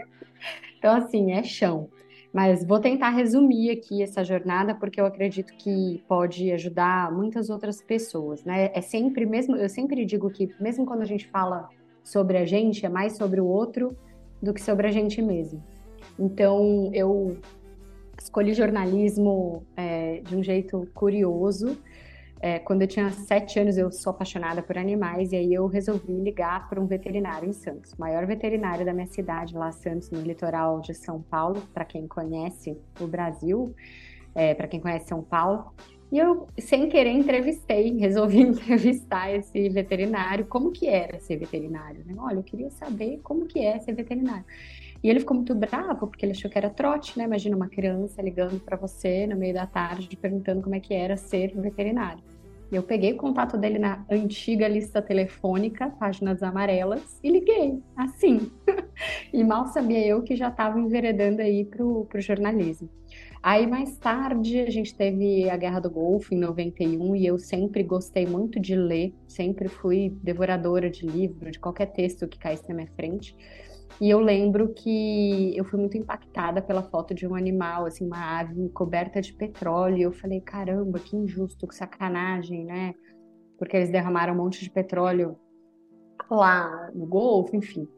Então, 0.78 0.94
assim, 0.94 1.32
é 1.32 1.43
chão. 1.43 1.90
Mas 2.36 2.62
vou 2.62 2.78
tentar 2.78 3.08
resumir 3.08 3.70
aqui 3.70 4.02
essa 4.02 4.22
jornada, 4.22 4.74
porque 4.74 5.00
eu 5.00 5.06
acredito 5.06 5.54
que 5.56 6.04
pode 6.06 6.52
ajudar 6.52 7.10
muitas 7.10 7.48
outras 7.48 7.80
pessoas, 7.80 8.44
né? 8.44 8.70
É 8.74 8.82
sempre 8.82 9.24
mesmo, 9.24 9.56
eu 9.56 9.70
sempre 9.70 10.04
digo 10.04 10.28
que 10.28 10.54
mesmo 10.60 10.84
quando 10.84 11.00
a 11.00 11.06
gente 11.06 11.26
fala 11.28 11.70
sobre 12.04 12.36
a 12.36 12.44
gente, 12.44 12.84
é 12.84 12.90
mais 12.90 13.16
sobre 13.16 13.40
o 13.40 13.46
outro 13.46 13.96
do 14.42 14.52
que 14.52 14.60
sobre 14.60 14.86
a 14.86 14.90
gente 14.90 15.22
mesmo. 15.22 15.64
Então, 16.18 16.90
eu 16.92 17.38
escolhi 18.20 18.52
jornalismo 18.52 19.64
é, 19.74 20.20
de 20.20 20.36
um 20.36 20.42
jeito 20.42 20.86
curioso. 20.92 21.78
É, 22.40 22.58
quando 22.58 22.82
eu 22.82 22.88
tinha 22.88 23.10
sete 23.10 23.58
anos, 23.58 23.78
eu 23.78 23.90
sou 23.90 24.10
apaixonada 24.10 24.62
por 24.62 24.76
animais, 24.76 25.32
e 25.32 25.36
aí 25.36 25.54
eu 25.54 25.66
resolvi 25.66 26.12
ligar 26.12 26.68
para 26.68 26.80
um 26.80 26.86
veterinário 26.86 27.48
em 27.48 27.52
Santos, 27.52 27.94
maior 27.96 28.26
veterinário 28.26 28.84
da 28.84 28.92
minha 28.92 29.06
cidade, 29.06 29.54
lá 29.54 29.72
Santos, 29.72 30.10
no 30.10 30.20
litoral 30.20 30.80
de 30.80 30.94
São 30.94 31.22
Paulo, 31.22 31.62
para 31.72 31.84
quem 31.84 32.06
conhece 32.06 32.76
o 33.00 33.06
Brasil, 33.06 33.74
é, 34.34 34.54
para 34.54 34.68
quem 34.68 34.80
conhece 34.80 35.08
São 35.08 35.22
Paulo. 35.22 35.72
E 36.12 36.18
eu, 36.18 36.46
sem 36.58 36.88
querer, 36.88 37.10
entrevistei, 37.10 37.96
resolvi 37.98 38.40
entrevistar 38.40 39.32
esse 39.32 39.68
veterinário, 39.70 40.46
como 40.46 40.70
que 40.70 40.86
era 40.86 41.18
ser 41.18 41.36
veterinário. 41.36 42.04
Né? 42.04 42.14
Olha, 42.18 42.36
eu 42.36 42.42
queria 42.42 42.70
saber 42.70 43.18
como 43.22 43.46
que 43.46 43.58
é 43.60 43.78
ser 43.80 43.92
veterinário. 43.92 44.44
E 45.02 45.10
ele 45.10 45.20
ficou 45.20 45.36
muito 45.36 45.55
bravo, 45.55 46.06
porque 46.06 46.24
ele 46.24 46.32
achou 46.32 46.51
que 46.51 46.59
era 46.59 46.70
trote, 46.70 47.18
né? 47.18 47.24
Imagina 47.24 47.56
uma 47.56 47.68
criança 47.68 48.20
ligando 48.23 48.59
para 48.60 48.77
você 48.77 49.27
no 49.27 49.36
meio 49.36 49.55
da 49.55 49.66
tarde, 49.66 50.16
perguntando 50.16 50.62
como 50.62 50.74
é 50.74 50.81
que 50.81 50.94
era 50.94 51.16
ser 51.16 51.55
veterinário. 51.55 52.23
Eu 52.70 52.82
peguei 52.82 53.12
o 53.12 53.16
contato 53.16 53.56
dele 53.56 53.78
na 53.78 54.05
antiga 54.10 54.66
lista 54.66 55.01
telefônica, 55.01 55.89
páginas 55.89 56.43
amarelas, 56.43 57.20
e 57.23 57.31
liguei, 57.31 57.81
assim. 57.97 58.51
e 59.32 59.44
mal 59.44 59.66
sabia 59.66 60.05
eu 60.05 60.23
que 60.23 60.35
já 60.35 60.48
estava 60.48 60.81
enveredando 60.81 61.43
aí 61.43 61.64
pro, 61.64 62.06
pro 62.06 62.20
jornalismo. 62.20 62.89
Aí 63.40 63.64
mais 63.64 63.97
tarde 63.98 64.59
a 64.59 64.70
gente 64.70 64.93
teve 64.93 65.48
a 65.48 65.56
Guerra 65.56 65.78
do 65.78 65.89
Golfo 65.89 66.35
em 66.35 66.39
91 66.39 67.14
e 67.14 67.27
eu 67.27 67.39
sempre 67.39 67.85
gostei 67.85 68.27
muito 68.27 68.59
de 68.59 68.74
ler, 68.74 69.14
sempre 69.28 69.68
fui 69.68 70.12
devoradora 70.20 70.90
de 70.90 71.06
livro, 71.06 71.48
de 71.52 71.60
qualquer 71.60 71.86
texto 71.93 72.27
que 72.27 72.36
caísse 72.36 72.68
na 72.68 72.74
minha 72.74 72.90
frente. 72.97 73.36
E 74.01 74.10
eu 74.10 74.20
lembro 74.20 74.74
que 74.74 75.56
eu 75.56 75.64
fui 75.64 75.81
muito 75.81 75.97
impactada 75.97 76.60
pela 76.60 76.82
foto 76.82 77.14
de 77.14 77.27
um 77.27 77.35
animal, 77.35 77.86
assim, 77.86 78.05
uma 78.06 78.40
ave 78.40 78.68
coberta 78.70 79.23
de 79.23 79.32
petróleo. 79.32 79.97
E 79.97 80.02
eu 80.02 80.12
falei, 80.12 80.40
caramba, 80.40 80.98
que 80.98 81.16
injusto, 81.16 81.66
que 81.66 81.74
sacanagem, 81.74 82.64
né? 82.64 82.94
Porque 83.59 83.77
eles 83.77 83.90
derramaram 83.90 84.35
um 84.35 84.36
monte 84.36 84.62
de 84.62 84.70
petróleo 84.70 85.39
lá 86.31 86.90
no 86.94 87.06
Golfo, 87.06 87.56
enfim. 87.56 87.89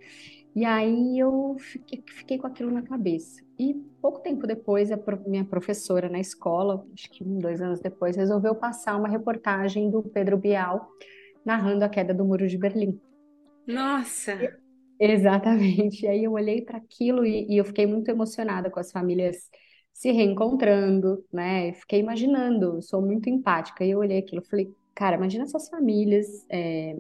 E 0.55 0.65
aí 0.65 1.19
eu 1.19 1.57
fiquei, 1.59 2.03
fiquei 2.07 2.39
com 2.39 2.47
aquilo 2.47 2.71
na 2.71 2.83
cabeça. 2.83 3.43
E 3.59 3.75
pouco 4.01 4.21
tempo 4.21 4.47
depois, 4.47 4.93
a 4.93 4.99
minha 5.27 5.45
professora 5.45 6.09
na 6.09 6.21
escola, 6.21 6.87
acho 6.95 7.11
que 7.11 7.25
um, 7.25 7.39
dois 7.39 7.61
anos 7.61 7.81
depois, 7.81 8.17
resolveu 8.17 8.55
passar 8.55 8.97
uma 8.97 9.09
reportagem 9.09 9.91
do 9.91 10.03
Pedro 10.03 10.37
Bial 10.37 10.89
narrando 11.45 11.85
a 11.85 11.89
queda 11.89 12.15
do 12.15 12.25
Muro 12.25 12.47
de 12.47 12.57
Berlim. 12.57 13.01
Nossa! 13.67 14.59
Exatamente. 15.01 16.05
E 16.05 16.09
aí 16.09 16.25
eu 16.25 16.33
olhei 16.33 16.63
para 16.63 16.79
aquilo 16.79 17.25
e, 17.25 17.47
e 17.49 17.57
eu 17.59 17.65
fiquei 17.65 17.87
muito 17.87 18.09
emocionada 18.11 18.71
com 18.71 18.81
as 18.81 18.91
famílias 18.91 19.49
se 19.93 20.11
reencontrando, 20.13 21.25
né? 21.33 21.73
Fiquei 21.75 22.01
imaginando, 22.01 22.81
sou 22.83 23.01
muito 23.03 23.29
empática. 23.29 23.85
E 23.85 23.91
eu 23.91 23.99
olhei 23.99 24.19
aquilo, 24.19 24.43
e 24.43 24.49
falei, 24.49 24.75
cara, 24.95 25.17
imagina 25.17 25.45
essas 25.45 25.69
famílias 25.69 26.27
é, 26.51 26.97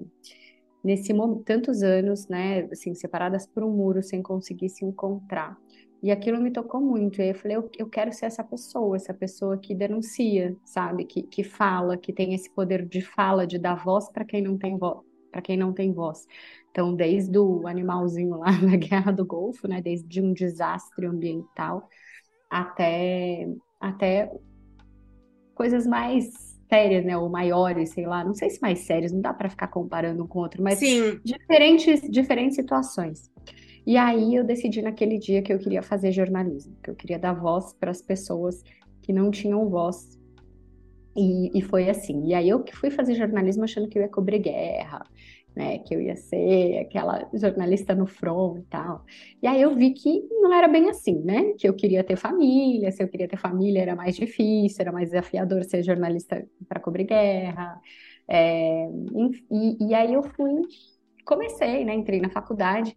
nesse 0.84 1.12
momento, 1.14 1.44
tantos 1.44 1.82
anos, 1.82 2.28
né? 2.28 2.62
Assim, 2.72 2.94
separadas 2.94 3.46
por 3.46 3.64
um 3.64 3.70
muro, 3.72 4.02
sem 4.02 4.22
conseguir 4.22 4.68
se 4.70 4.84
encontrar. 4.84 5.56
E 6.02 6.10
aquilo 6.12 6.40
me 6.40 6.52
tocou 6.52 6.80
muito. 6.80 7.20
E 7.20 7.22
aí 7.24 7.28
eu 7.30 7.34
falei, 7.34 7.56
eu, 7.56 7.70
eu 7.78 7.88
quero 7.88 8.12
ser 8.12 8.26
essa 8.26 8.44
pessoa, 8.44 8.96
essa 8.96 9.14
pessoa 9.14 9.58
que 9.58 9.74
denuncia, 9.74 10.56
sabe? 10.64 11.04
Que, 11.04 11.22
que 11.24 11.44
fala, 11.44 11.96
que 11.96 12.12
tem 12.12 12.34
esse 12.34 12.50
poder 12.54 12.86
de 12.86 13.00
fala, 13.02 13.46
de 13.46 13.58
dar 13.58 13.76
voz 13.76 14.08
para 14.10 14.24
quem 14.24 14.42
não 14.42 14.56
tem 14.58 14.78
voz, 14.78 15.00
para 15.32 15.42
quem 15.42 15.56
não 15.56 15.72
tem 15.72 15.92
voz. 15.92 16.26
Então, 16.78 16.94
desde 16.94 17.36
o 17.36 17.66
animalzinho 17.66 18.38
lá 18.38 18.52
na 18.62 18.76
Guerra 18.76 19.10
do 19.10 19.26
Golfo, 19.26 19.66
né? 19.66 19.82
Desde 19.82 20.22
um 20.22 20.32
desastre 20.32 21.06
ambiental 21.06 21.88
até 22.48 23.48
até 23.80 24.30
coisas 25.56 25.84
mais 25.88 26.56
sérias, 26.68 27.04
né, 27.04 27.16
ou 27.16 27.28
maiores, 27.28 27.90
sei 27.90 28.06
lá, 28.06 28.24
não 28.24 28.32
sei 28.32 28.50
se 28.50 28.62
mais 28.62 28.80
sérias, 28.80 29.10
não 29.10 29.20
dá 29.20 29.34
para 29.34 29.50
ficar 29.50 29.66
comparando 29.68 30.22
um 30.22 30.28
com 30.28 30.38
o 30.38 30.42
outro, 30.42 30.62
mas 30.62 30.78
Sim. 30.78 31.18
diferentes 31.24 32.00
diferentes 32.08 32.54
situações. 32.54 33.28
E 33.84 33.96
aí 33.96 34.36
eu 34.36 34.44
decidi 34.44 34.80
naquele 34.80 35.18
dia 35.18 35.42
que 35.42 35.52
eu 35.52 35.58
queria 35.58 35.82
fazer 35.82 36.12
jornalismo, 36.12 36.76
que 36.80 36.90
eu 36.90 36.94
queria 36.94 37.18
dar 37.18 37.32
voz 37.32 37.72
para 37.72 37.90
as 37.90 38.00
pessoas 38.00 38.62
que 39.02 39.12
não 39.12 39.32
tinham 39.32 39.68
voz. 39.68 40.16
E, 41.16 41.58
e 41.58 41.60
foi 41.60 41.90
assim. 41.90 42.28
E 42.28 42.34
aí 42.34 42.48
eu 42.48 42.62
que 42.62 42.76
fui 42.76 42.90
fazer 42.90 43.14
jornalismo 43.16 43.64
achando 43.64 43.88
que 43.88 43.98
eu 43.98 44.02
ia 44.02 44.08
cobrir 44.08 44.38
guerra, 44.38 45.04
né, 45.58 45.78
que 45.80 45.92
eu 45.94 46.00
ia 46.00 46.14
ser 46.16 46.78
aquela 46.78 47.28
jornalista 47.34 47.94
no 47.94 48.06
front 48.06 48.58
e 48.60 48.62
tal. 48.66 49.04
E 49.42 49.46
aí 49.46 49.60
eu 49.60 49.74
vi 49.74 49.92
que 49.92 50.22
não 50.40 50.54
era 50.54 50.68
bem 50.68 50.88
assim, 50.88 51.20
né? 51.20 51.52
Que 51.58 51.68
eu 51.68 51.74
queria 51.74 52.04
ter 52.04 52.16
família, 52.16 52.92
se 52.92 53.02
eu 53.02 53.08
queria 53.08 53.26
ter 53.28 53.36
família 53.36 53.82
era 53.82 53.96
mais 53.96 54.14
difícil, 54.16 54.80
era 54.80 54.92
mais 54.92 55.10
desafiador 55.10 55.64
ser 55.64 55.82
jornalista 55.82 56.46
para 56.68 56.80
cobrir 56.80 57.04
guerra. 57.04 57.80
É, 58.28 58.86
e, 59.50 59.88
e 59.88 59.94
aí 59.94 60.14
eu 60.14 60.22
fui 60.22 60.52
comecei, 61.24 61.84
né? 61.84 61.94
Entrei 61.94 62.20
na 62.20 62.30
faculdade. 62.30 62.96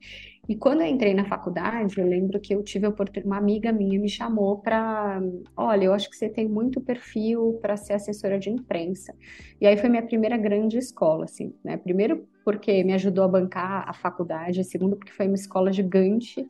E 0.50 0.56
quando 0.56 0.82
eu 0.82 0.88
entrei 0.88 1.14
na 1.14 1.24
faculdade, 1.24 2.00
eu 2.00 2.06
lembro 2.06 2.40
que 2.40 2.54
eu 2.54 2.64
tive 2.64 2.88
uma 3.24 3.38
amiga 3.38 3.72
minha 3.72 4.00
me 4.00 4.10
chamou 4.10 4.58
para, 4.58 5.22
olha, 5.56 5.86
eu 5.86 5.94
acho 5.94 6.10
que 6.10 6.16
você 6.16 6.28
tem 6.28 6.48
muito 6.48 6.82
perfil 6.82 7.60
para 7.62 7.78
ser 7.78 7.94
assessora 7.94 8.40
de 8.40 8.50
imprensa. 8.50 9.14
E 9.62 9.68
aí 9.68 9.78
foi 9.78 9.88
minha 9.88 10.06
primeira 10.06 10.36
grande 10.38 10.78
escola, 10.78 11.26
assim, 11.26 11.54
né? 11.64 11.78
Primeiro 11.78 12.28
porque 12.44 12.84
me 12.84 12.94
ajudou 12.94 13.24
a 13.24 13.28
bancar 13.28 13.88
a 13.88 13.94
faculdade, 13.94 14.64
segundo 14.64 14.98
porque 14.98 15.14
foi 15.14 15.28
uma 15.28 15.36
escola 15.36 15.72
gigante 15.72 16.46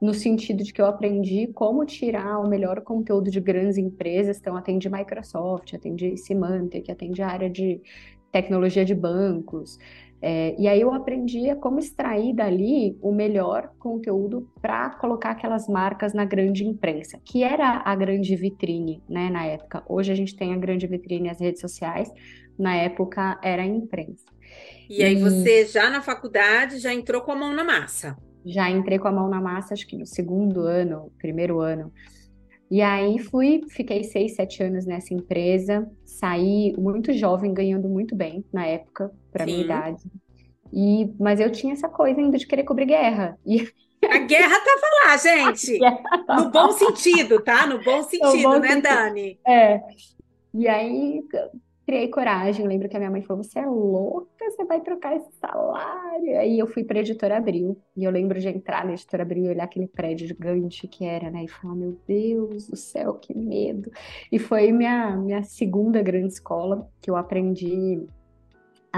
no 0.00 0.14
sentido 0.14 0.62
de 0.62 0.72
que 0.72 0.80
eu 0.80 0.86
aprendi 0.86 1.48
como 1.48 1.84
tirar 1.84 2.38
o 2.40 2.48
melhor 2.48 2.80
conteúdo 2.82 3.30
de 3.30 3.40
grandes 3.40 3.78
empresas. 3.78 4.38
Então, 4.38 4.56
atendi 4.56 4.88
Microsoft, 4.88 5.74
atendi 5.74 6.16
Symantec, 6.16 6.90
atendi 6.90 7.22
a 7.22 7.28
área 7.28 7.50
de 7.50 7.80
tecnologia 8.30 8.84
de 8.84 8.94
bancos, 8.94 9.78
é, 10.20 10.54
e 10.58 10.66
aí 10.66 10.80
eu 10.80 10.92
aprendi 10.92 11.48
a 11.48 11.56
como 11.56 11.78
extrair 11.78 12.34
dali 12.34 12.98
o 13.00 13.12
melhor 13.12 13.70
conteúdo 13.78 14.50
para 14.60 14.90
colocar 14.90 15.30
aquelas 15.30 15.68
marcas 15.68 16.12
na 16.12 16.24
grande 16.24 16.64
imprensa, 16.64 17.20
que 17.24 17.44
era 17.44 17.82
a 17.84 17.94
grande 17.94 18.34
vitrine, 18.34 19.00
né, 19.08 19.30
na 19.30 19.44
época. 19.44 19.82
Hoje 19.88 20.10
a 20.10 20.14
gente 20.14 20.34
tem 20.34 20.52
a 20.52 20.56
grande 20.56 20.86
vitrine 20.86 21.28
as 21.28 21.40
redes 21.40 21.60
sociais, 21.60 22.10
na 22.58 22.74
época 22.74 23.38
era 23.42 23.62
a 23.62 23.66
imprensa. 23.66 24.24
E, 24.90 25.00
e 25.00 25.04
aí 25.04 25.16
você 25.16 25.66
já 25.66 25.88
na 25.88 26.02
faculdade 26.02 26.78
já 26.78 26.92
entrou 26.92 27.20
com 27.20 27.30
a 27.30 27.36
mão 27.36 27.54
na 27.54 27.62
massa? 27.62 28.16
Já 28.44 28.68
entrei 28.70 28.98
com 28.98 29.06
a 29.06 29.12
mão 29.12 29.28
na 29.28 29.40
massa, 29.40 29.74
acho 29.74 29.86
que 29.86 29.96
no 29.96 30.06
segundo 30.06 30.62
ano, 30.62 31.12
primeiro 31.18 31.60
ano. 31.60 31.92
E 32.70 32.82
aí 32.82 33.18
fui, 33.18 33.62
fiquei 33.70 34.04
seis, 34.04 34.34
sete 34.34 34.62
anos 34.62 34.84
nessa 34.84 35.14
empresa, 35.14 35.90
saí 36.04 36.74
muito 36.76 37.14
jovem, 37.14 37.54
ganhando 37.54 37.88
muito 37.88 38.14
bem 38.14 38.44
na 38.52 38.66
época, 38.66 39.10
para 39.38 39.46
minha 39.46 39.64
idade. 39.64 40.02
E, 40.72 41.12
mas 41.18 41.40
eu 41.40 41.50
tinha 41.50 41.72
essa 41.72 41.88
coisa 41.88 42.20
ainda 42.20 42.36
de 42.36 42.46
querer 42.46 42.64
cobrir 42.64 42.86
guerra. 42.86 43.38
E... 43.46 43.66
A 44.04 44.18
guerra 44.18 44.60
tava 44.60 44.86
lá, 45.04 45.16
gente. 45.16 45.78
No 46.28 46.50
bom 46.50 46.70
sentido, 46.72 47.40
tá? 47.42 47.66
No 47.66 47.82
bom 47.82 48.02
sentido, 48.02 48.42
bom 48.42 48.58
né, 48.58 48.68
sentido. 48.68 48.82
Dani? 48.82 49.40
É. 49.46 49.80
E 50.54 50.68
aí 50.68 51.24
criei 51.88 52.08
coragem. 52.08 52.66
Lembro 52.66 52.86
que 52.86 52.96
a 52.96 52.98
minha 52.98 53.10
mãe 53.10 53.22
falou: 53.22 53.42
Você 53.42 53.58
é 53.58 53.66
louca, 53.66 54.44
você 54.50 54.62
vai 54.66 54.80
trocar 54.82 55.16
esse 55.16 55.32
salário. 55.40 56.38
Aí 56.38 56.58
eu 56.58 56.66
fui 56.66 56.84
para 56.84 56.98
a 56.98 57.00
editora 57.00 57.38
Abril. 57.38 57.80
E 57.96 58.04
eu 58.04 58.10
lembro 58.10 58.38
de 58.38 58.46
entrar 58.46 58.84
na 58.84 58.92
editora 58.92 59.22
Abril 59.22 59.46
e 59.46 59.48
olhar 59.48 59.64
aquele 59.64 59.88
prédio 59.88 60.28
gigante 60.28 60.86
que 60.86 61.06
era, 61.06 61.30
né? 61.30 61.44
E 61.44 61.48
falar: 61.48 61.74
Meu 61.74 61.98
Deus 62.06 62.68
do 62.68 62.76
céu, 62.76 63.14
que 63.14 63.34
medo. 63.34 63.90
E 64.30 64.38
foi 64.38 64.70
minha, 64.70 65.16
minha 65.16 65.42
segunda 65.42 66.02
grande 66.02 66.34
escola 66.34 66.86
que 67.00 67.10
eu 67.10 67.16
aprendi 67.16 68.06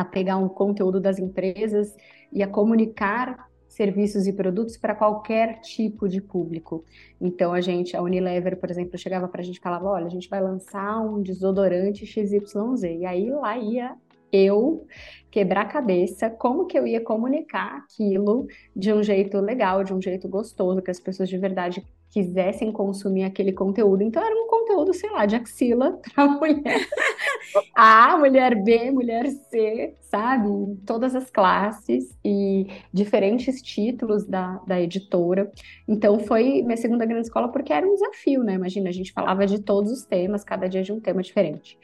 a 0.00 0.04
pegar 0.04 0.38
um 0.38 0.48
conteúdo 0.48 0.98
das 0.98 1.18
empresas 1.18 1.94
e 2.32 2.42
a 2.42 2.48
comunicar 2.48 3.50
serviços 3.68 4.26
e 4.26 4.32
produtos 4.32 4.76
para 4.76 4.94
qualquer 4.94 5.60
tipo 5.60 6.08
de 6.08 6.20
público. 6.20 6.84
Então 7.20 7.52
a 7.52 7.60
gente, 7.60 7.96
a 7.96 8.02
Unilever, 8.02 8.58
por 8.58 8.70
exemplo, 8.70 8.98
chegava 8.98 9.28
para 9.28 9.42
a 9.42 9.44
gente 9.44 9.58
e 9.58 9.60
falava, 9.60 9.86
olha, 9.88 10.06
a 10.06 10.10
gente 10.10 10.28
vai 10.28 10.40
lançar 10.40 11.00
um 11.00 11.22
desodorante 11.22 12.06
XYZ. 12.06 12.82
E 12.82 13.04
aí 13.04 13.30
lá 13.30 13.58
ia 13.58 13.94
eu 14.32 14.86
quebrar 15.30 15.62
a 15.62 15.68
cabeça 15.68 16.30
como 16.30 16.66
que 16.66 16.78
eu 16.78 16.86
ia 16.86 17.00
comunicar 17.00 17.76
aquilo 17.76 18.46
de 18.74 18.92
um 18.92 19.02
jeito 19.02 19.38
legal, 19.38 19.84
de 19.84 19.92
um 19.92 20.00
jeito 20.00 20.28
gostoso, 20.28 20.82
que 20.82 20.90
as 20.90 21.00
pessoas 21.00 21.28
de 21.28 21.36
verdade 21.36 21.84
quisessem 22.10 22.72
consumir 22.72 23.24
aquele 23.24 23.52
conteúdo. 23.52 24.02
Então 24.02 24.22
era 24.22 24.34
um 24.34 24.48
conteúdo, 24.48 24.92
sei 24.92 25.10
lá, 25.10 25.26
de 25.26 25.36
axila 25.36 25.98
para 26.14 26.26
mulher 26.26 26.88
A, 27.74 28.18
mulher 28.18 28.62
B, 28.62 28.90
mulher 28.90 29.28
C, 29.28 29.94
sabe? 30.00 30.48
Todas 30.84 31.14
as 31.14 31.30
classes 31.30 32.16
e 32.24 32.66
diferentes 32.92 33.62
títulos 33.62 34.26
da, 34.26 34.60
da 34.66 34.80
editora. 34.80 35.50
Então 35.86 36.18
foi 36.20 36.62
minha 36.62 36.76
segunda 36.76 37.06
grande 37.06 37.26
escola 37.26 37.48
porque 37.48 37.72
era 37.72 37.86
um 37.86 37.94
desafio, 37.94 38.42
né? 38.42 38.54
Imagina, 38.54 38.88
a 38.88 38.92
gente 38.92 39.12
falava 39.12 39.46
de 39.46 39.60
todos 39.60 39.90
os 39.92 40.04
temas, 40.04 40.44
cada 40.44 40.68
dia 40.68 40.82
de 40.82 40.92
um 40.92 41.00
tema 41.00 41.22
diferente. 41.22 41.78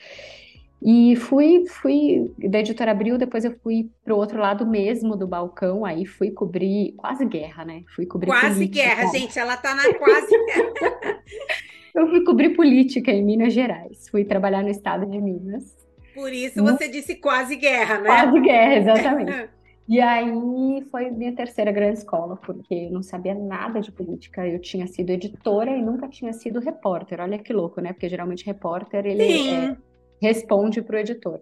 E 0.83 1.17
fui, 1.17 1.65
fui 1.67 2.31
da 2.39 2.61
editora 2.61 2.91
Abril, 2.91 3.17
depois 3.17 3.45
eu 3.45 3.57
fui 3.63 3.91
para 4.05 4.15
o 4.15 4.19
outro 4.19 4.39
lado 4.39 4.67
mesmo 4.67 5.17
do 5.17 5.27
balcão, 5.27 5.85
aí 5.85 6.05
fui 6.05 6.31
cobrir 6.31 6.93
quase 6.97 7.25
guerra, 7.25 7.65
né? 7.65 7.83
Fui 7.95 8.07
cobrir 8.07 8.29
quase 8.29 8.55
política. 8.55 8.85
guerra, 8.85 9.07
gente, 9.07 9.39
ela 9.39 9.57
tá 9.57 9.75
na 9.75 9.95
quase 9.95 10.45
guerra. 10.45 11.23
eu 11.95 12.09
fui 12.09 12.25
cobrir 12.25 12.51
política 12.51 13.11
em 13.11 13.25
Minas 13.25 13.55
Gerais, 13.55 14.09
fui 14.11 14.25
trabalhar 14.25 14.63
no 14.63 14.69
estado 14.69 15.07
de 15.07 15.19
Minas. 15.21 15.75
Por 16.15 16.33
isso 16.33 16.63
você 16.63 16.89
disse 16.89 17.17
quase 17.17 17.57
guerra, 17.57 17.99
né? 17.99 18.09
Quase 18.09 18.41
guerra, 18.41 18.75
exatamente. 18.77 19.57
E 19.89 20.01
aí 20.01 20.85
foi 20.91 21.13
minha 21.13 21.33
terceira 21.33 21.71
grande 21.71 21.99
escola, 21.99 22.37
porque 22.37 22.75
eu 22.75 22.91
não 22.91 23.05
sabia 23.05 23.35
nada 23.35 23.81
de 23.81 23.93
política. 23.93 24.45
Eu 24.45 24.59
tinha 24.59 24.85
sido 24.89 25.11
editora 25.11 25.71
e 25.71 25.81
nunca 25.81 26.09
tinha 26.09 26.33
sido 26.33 26.59
repórter. 26.59 27.21
Olha 27.21 27.39
que 27.39 27.53
louco, 27.53 27.81
né? 27.81 27.93
Porque 27.93 28.09
geralmente 28.09 28.45
repórter 28.45 29.07
ele 29.07 29.49
é, 29.49 29.77
responde 30.21 30.83
para 30.83 30.97
o 30.97 30.99
editor. 30.99 31.41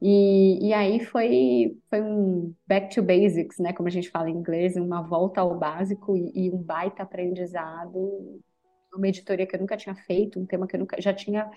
E, 0.00 0.68
e 0.68 0.72
aí 0.74 0.98
foi, 1.04 1.78
foi 1.88 2.02
um 2.02 2.52
back 2.66 2.92
to 2.92 3.02
basics, 3.02 3.58
né? 3.58 3.72
Como 3.72 3.88
a 3.88 3.90
gente 3.90 4.10
fala 4.10 4.28
em 4.28 4.34
inglês, 4.34 4.76
uma 4.76 5.00
volta 5.00 5.40
ao 5.40 5.56
básico 5.58 6.16
e, 6.16 6.46
e 6.46 6.50
um 6.50 6.58
baita 6.58 7.04
aprendizado. 7.04 8.40
Uma 8.94 9.08
editoria 9.08 9.46
que 9.46 9.54
eu 9.56 9.60
nunca 9.60 9.76
tinha 9.76 9.94
feito, 9.94 10.40
um 10.40 10.44
tema 10.46 10.66
que 10.66 10.74
eu 10.76 10.80
nunca 10.80 11.00
já 11.00 11.14
tinha. 11.14 11.48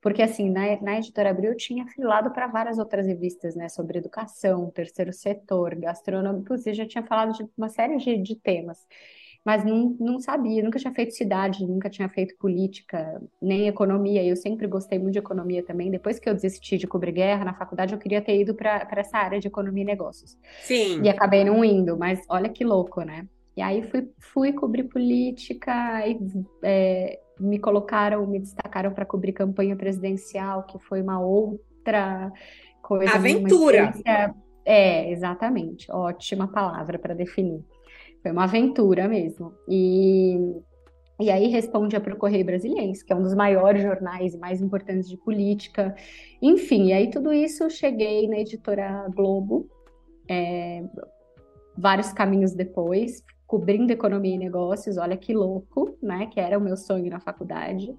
Porque, 0.00 0.20
assim, 0.20 0.50
na, 0.50 0.80
na 0.82 0.98
editora 0.98 1.30
Abril 1.30 1.52
eu 1.52 1.56
tinha 1.56 1.86
filado 1.86 2.32
para 2.32 2.48
várias 2.48 2.78
outras 2.78 3.06
revistas, 3.06 3.54
né? 3.54 3.68
Sobre 3.68 3.98
educação, 3.98 4.68
terceiro 4.70 5.12
setor, 5.12 5.76
gastronomia, 5.76 6.40
inclusive 6.40 6.74
já 6.74 6.86
tinha 6.86 7.04
falado 7.04 7.32
de 7.34 7.48
uma 7.56 7.68
série 7.68 7.96
de, 7.98 8.18
de 8.18 8.34
temas 8.36 8.84
mas 9.44 9.64
não, 9.64 9.96
não 9.98 10.20
sabia, 10.20 10.62
nunca 10.62 10.78
tinha 10.78 10.94
feito 10.94 11.14
cidade, 11.14 11.66
nunca 11.66 11.90
tinha 11.90 12.08
feito 12.08 12.36
política, 12.38 13.20
nem 13.40 13.66
economia. 13.66 14.24
Eu 14.24 14.36
sempre 14.36 14.68
gostei 14.68 14.98
muito 14.98 15.14
de 15.14 15.18
economia 15.18 15.64
também. 15.64 15.90
Depois 15.90 16.18
que 16.18 16.28
eu 16.28 16.34
desisti 16.34 16.78
de 16.78 16.86
cobrir 16.86 17.12
guerra 17.12 17.44
na 17.44 17.54
faculdade, 17.54 17.92
eu 17.92 17.98
queria 17.98 18.22
ter 18.22 18.40
ido 18.40 18.54
para 18.54 18.86
essa 18.96 19.18
área 19.18 19.40
de 19.40 19.48
economia 19.48 19.82
e 19.82 19.86
negócios. 19.86 20.38
Sim. 20.60 21.02
E 21.02 21.08
acabei 21.08 21.44
não 21.44 21.64
indo, 21.64 21.98
mas 21.98 22.20
olha 22.28 22.48
que 22.48 22.64
louco, 22.64 23.02
né? 23.02 23.26
E 23.56 23.60
aí 23.60 23.82
fui, 23.82 24.08
fui 24.18 24.52
cobrir 24.52 24.84
política 24.84 26.06
e 26.06 26.18
é, 26.62 27.18
me 27.38 27.58
colocaram, 27.58 28.24
me 28.26 28.38
destacaram 28.38 28.92
para 28.92 29.04
cobrir 29.04 29.32
campanha 29.32 29.74
presidencial, 29.74 30.62
que 30.64 30.78
foi 30.78 31.02
uma 31.02 31.20
outra 31.20 32.32
coisa. 32.80 33.12
Aventura! 33.12 33.92
É, 34.64 35.10
exatamente. 35.10 35.90
Ótima 35.90 36.46
palavra 36.46 36.96
para 36.96 37.14
definir. 37.14 37.64
Foi 38.22 38.30
uma 38.30 38.44
aventura 38.44 39.08
mesmo. 39.08 39.52
E, 39.68 40.38
e 41.20 41.30
aí 41.30 41.48
responde 41.48 41.98
para 41.98 42.14
o 42.14 42.16
Correio 42.16 42.46
Brasiliense, 42.46 43.04
que 43.04 43.12
é 43.12 43.16
um 43.16 43.22
dos 43.22 43.34
maiores 43.34 43.82
jornais 43.82 44.34
e 44.34 44.38
mais 44.38 44.62
importantes 44.62 45.08
de 45.08 45.16
política. 45.16 45.94
Enfim, 46.40 46.86
e 46.86 46.92
aí 46.92 47.10
tudo 47.10 47.32
isso 47.32 47.68
cheguei 47.68 48.28
na 48.28 48.38
editora 48.38 49.08
Globo. 49.14 49.68
É, 50.28 50.84
vários 51.76 52.12
caminhos 52.12 52.52
depois, 52.52 53.22
cobrindo 53.46 53.92
economia 53.92 54.34
e 54.34 54.38
negócios, 54.38 54.96
olha 54.96 55.16
que 55.16 55.34
louco, 55.34 55.96
né? 56.00 56.26
Que 56.26 56.40
era 56.40 56.56
o 56.56 56.60
meu 56.60 56.76
sonho 56.76 57.10
na 57.10 57.20
faculdade. 57.20 57.94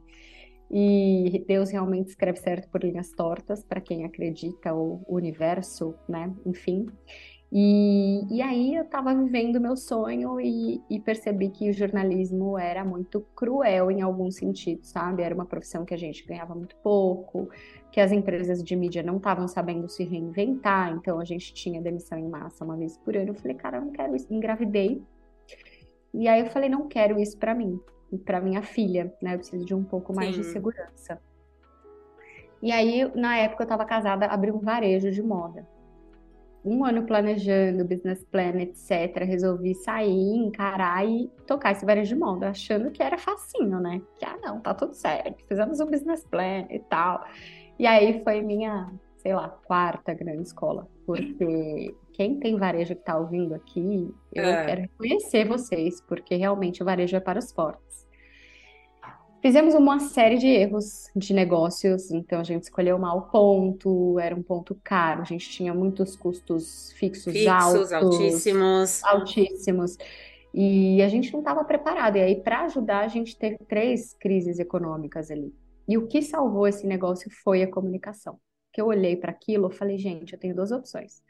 E 0.72 1.44
Deus 1.48 1.70
realmente 1.70 2.10
escreve 2.10 2.40
certo 2.40 2.68
por 2.70 2.84
linhas 2.84 3.12
tortas, 3.12 3.64
para 3.64 3.80
quem 3.80 4.06
acredita, 4.06 4.74
ou 4.74 5.04
o 5.06 5.16
universo, 5.16 5.94
né? 6.10 6.34
Enfim. 6.46 6.88
E, 7.56 8.26
e 8.36 8.42
aí 8.42 8.74
eu 8.74 8.82
estava 8.82 9.14
vivendo 9.14 9.62
meu 9.62 9.78
sonho 9.78 10.42
e, 10.42 10.82
e, 10.90 11.00
percebi 11.00 11.50
que 11.50 11.70
o 11.70 11.74
jornalismo 11.74 12.58
era 12.58 12.84
muito 12.84 13.22
cruel 13.36 13.92
em 13.92 14.02
algum 14.02 14.32
sentido, 14.32 14.84
sabe? 14.84 15.22
Era 15.22 15.36
uma 15.36 15.46
profissão 15.46 15.86
que 15.86 15.94
a 15.94 15.98
gente 15.98 16.26
ganhava 16.26 16.56
muito 16.56 16.76
pouco, 16.78 17.48
que 17.92 18.00
as 18.00 18.12
empresas 18.12 18.64
de 18.64 18.76
mídia 18.76 19.04
não 19.04 19.18
estavam 19.18 19.48
sabendo 19.48 19.88
se 19.88 20.04
reinventar, 20.04 20.94
então 20.94 21.20
a 21.20 21.24
gente 21.24 21.54
tinha 21.54 21.80
demissão 21.80 22.18
em 22.18 22.28
massa 22.28 22.66
uma 22.66 22.76
vez 22.76 22.98
por 22.98 23.16
ano. 23.16 23.30
Eu 23.30 23.36
falei, 23.36 23.56
cara, 23.56 23.78
eu 23.78 23.82
não 23.82 23.92
quero 23.92 24.16
isso. 24.16 24.34
Engravidei. 24.34 25.04
E 26.12 26.28
aí 26.28 26.40
eu 26.40 26.48
falei, 26.48 26.70
não 26.70 26.88
quero 26.88 27.20
isso 27.20 27.38
para 27.38 27.54
mim, 27.54 27.80
para 28.26 28.42
minha 28.42 28.64
filha, 28.64 29.14
né? 29.22 29.36
Eu 29.36 29.38
preciso 29.38 29.64
de 29.64 29.76
um 29.76 29.84
pouco 29.84 30.12
mais 30.12 30.34
Sim. 30.34 30.42
de 30.42 30.48
segurança. 30.48 31.22
E 32.64 32.72
aí, 32.72 33.12
na 33.14 33.38
época 33.38 33.62
eu 33.62 33.66
estava 33.66 33.86
casada, 33.86 34.26
abri 34.26 34.52
um 34.52 34.60
varejo 34.60 35.12
de 35.12 35.22
moda 35.22 35.72
um 36.66 36.86
ano 36.86 37.04
planejando, 37.04 37.84
business 37.84 38.24
plan, 38.26 38.62
etc., 38.62 39.24
resolvi 39.26 39.76
sair, 39.76 40.38
encarar 40.38 41.06
e 41.06 41.30
tocar 41.46 41.72
esse 41.74 41.86
varejo 41.86 42.16
de 42.16 42.20
moda, 42.20 42.50
achando 42.50 42.90
que 42.92 43.04
era 43.04 43.18
facinho, 43.18 43.80
né? 43.80 44.02
Que, 44.18 44.26
ah, 44.26 44.38
não, 44.42 44.60
tá 44.62 44.74
tudo 44.74 44.94
certo, 44.94 45.44
fizemos 45.46 45.80
um 45.80 45.86
business 45.86 46.26
plan 46.26 46.66
e 46.70 46.80
tal. 46.80 47.26
E 47.78 47.86
aí 47.86 48.24
foi 48.24 48.42
minha, 48.42 48.92
sei 49.18 49.34
lá, 49.34 49.50
quarta 49.50 50.14
grande 50.14 50.44
escola, 50.44 50.88
porque 51.06 51.94
quem 52.14 52.40
tem 52.40 52.58
varejo 52.58 52.96
que 52.96 53.04
tá 53.04 53.18
ouvindo 53.18 53.54
aqui, 53.56 54.14
eu 54.32 54.46
é. 54.46 54.66
quero 54.66 54.82
reconhecer 54.82 55.46
vocês, 55.46 56.00
porque 56.02 56.36
realmente 56.36 56.82
o 56.82 56.86
varejo 56.86 57.18
é 57.18 57.20
para 57.20 57.40
os 57.40 57.52
fortes. 57.52 58.03
Fizemos 59.44 59.76
uma 59.76 60.00
série 60.00 60.38
de 60.38 60.48
erros 60.48 61.10
de 61.14 61.34
negócios, 61.34 62.10
então 62.12 62.40
a 62.40 62.46
gente 62.46 62.64
escolheu 62.64 62.98
mal 62.98 63.18
o 63.18 63.22
ponto, 63.24 64.18
era 64.18 64.34
um 64.34 64.42
ponto 64.42 64.74
caro, 64.82 65.22
a 65.22 65.26
gente 65.26 65.50
tinha 65.50 65.74
muitos 65.74 66.16
custos 66.16 66.94
fixos, 66.94 67.34
fixos 67.34 67.48
altos, 67.48 67.92
altíssimos. 67.92 69.04
Altíssimos. 69.04 69.98
E 70.54 71.02
a 71.02 71.10
gente 71.10 71.34
não 71.34 71.42
estava 71.42 71.62
preparado. 71.66 72.16
E 72.16 72.22
aí, 72.22 72.42
para 72.42 72.62
ajudar, 72.62 73.02
a 73.02 73.10
gente 73.10 73.38
teve 73.38 73.58
três 73.68 74.14
crises 74.14 74.60
econômicas 74.60 75.30
ali. 75.30 75.54
E 75.90 75.98
o 75.98 76.08
que 76.08 76.22
salvou 76.22 76.66
esse 76.66 76.88
negócio 76.88 77.30
foi 77.44 77.64
a 77.64 77.70
comunicação. 77.70 78.40
Que 78.72 78.80
eu 78.80 78.86
olhei 78.86 79.18
para 79.18 79.32
aquilo 79.32 79.70
e 79.70 79.76
falei, 79.76 79.98
gente, 79.98 80.32
eu 80.32 80.40
tenho 80.40 80.56
duas 80.56 80.72
opções. 80.72 81.22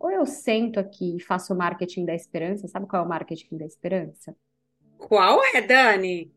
Ou 0.00 0.10
eu 0.10 0.24
sento 0.24 0.80
aqui 0.80 1.16
e 1.16 1.20
faço 1.20 1.52
o 1.52 1.58
marketing 1.58 2.06
da 2.06 2.14
esperança. 2.14 2.66
Sabe 2.66 2.86
qual 2.86 3.02
é 3.02 3.04
o 3.04 3.08
marketing 3.08 3.58
da 3.58 3.66
esperança? 3.66 4.34
Qual 4.96 5.44
é, 5.54 5.60
Dani? 5.60 6.32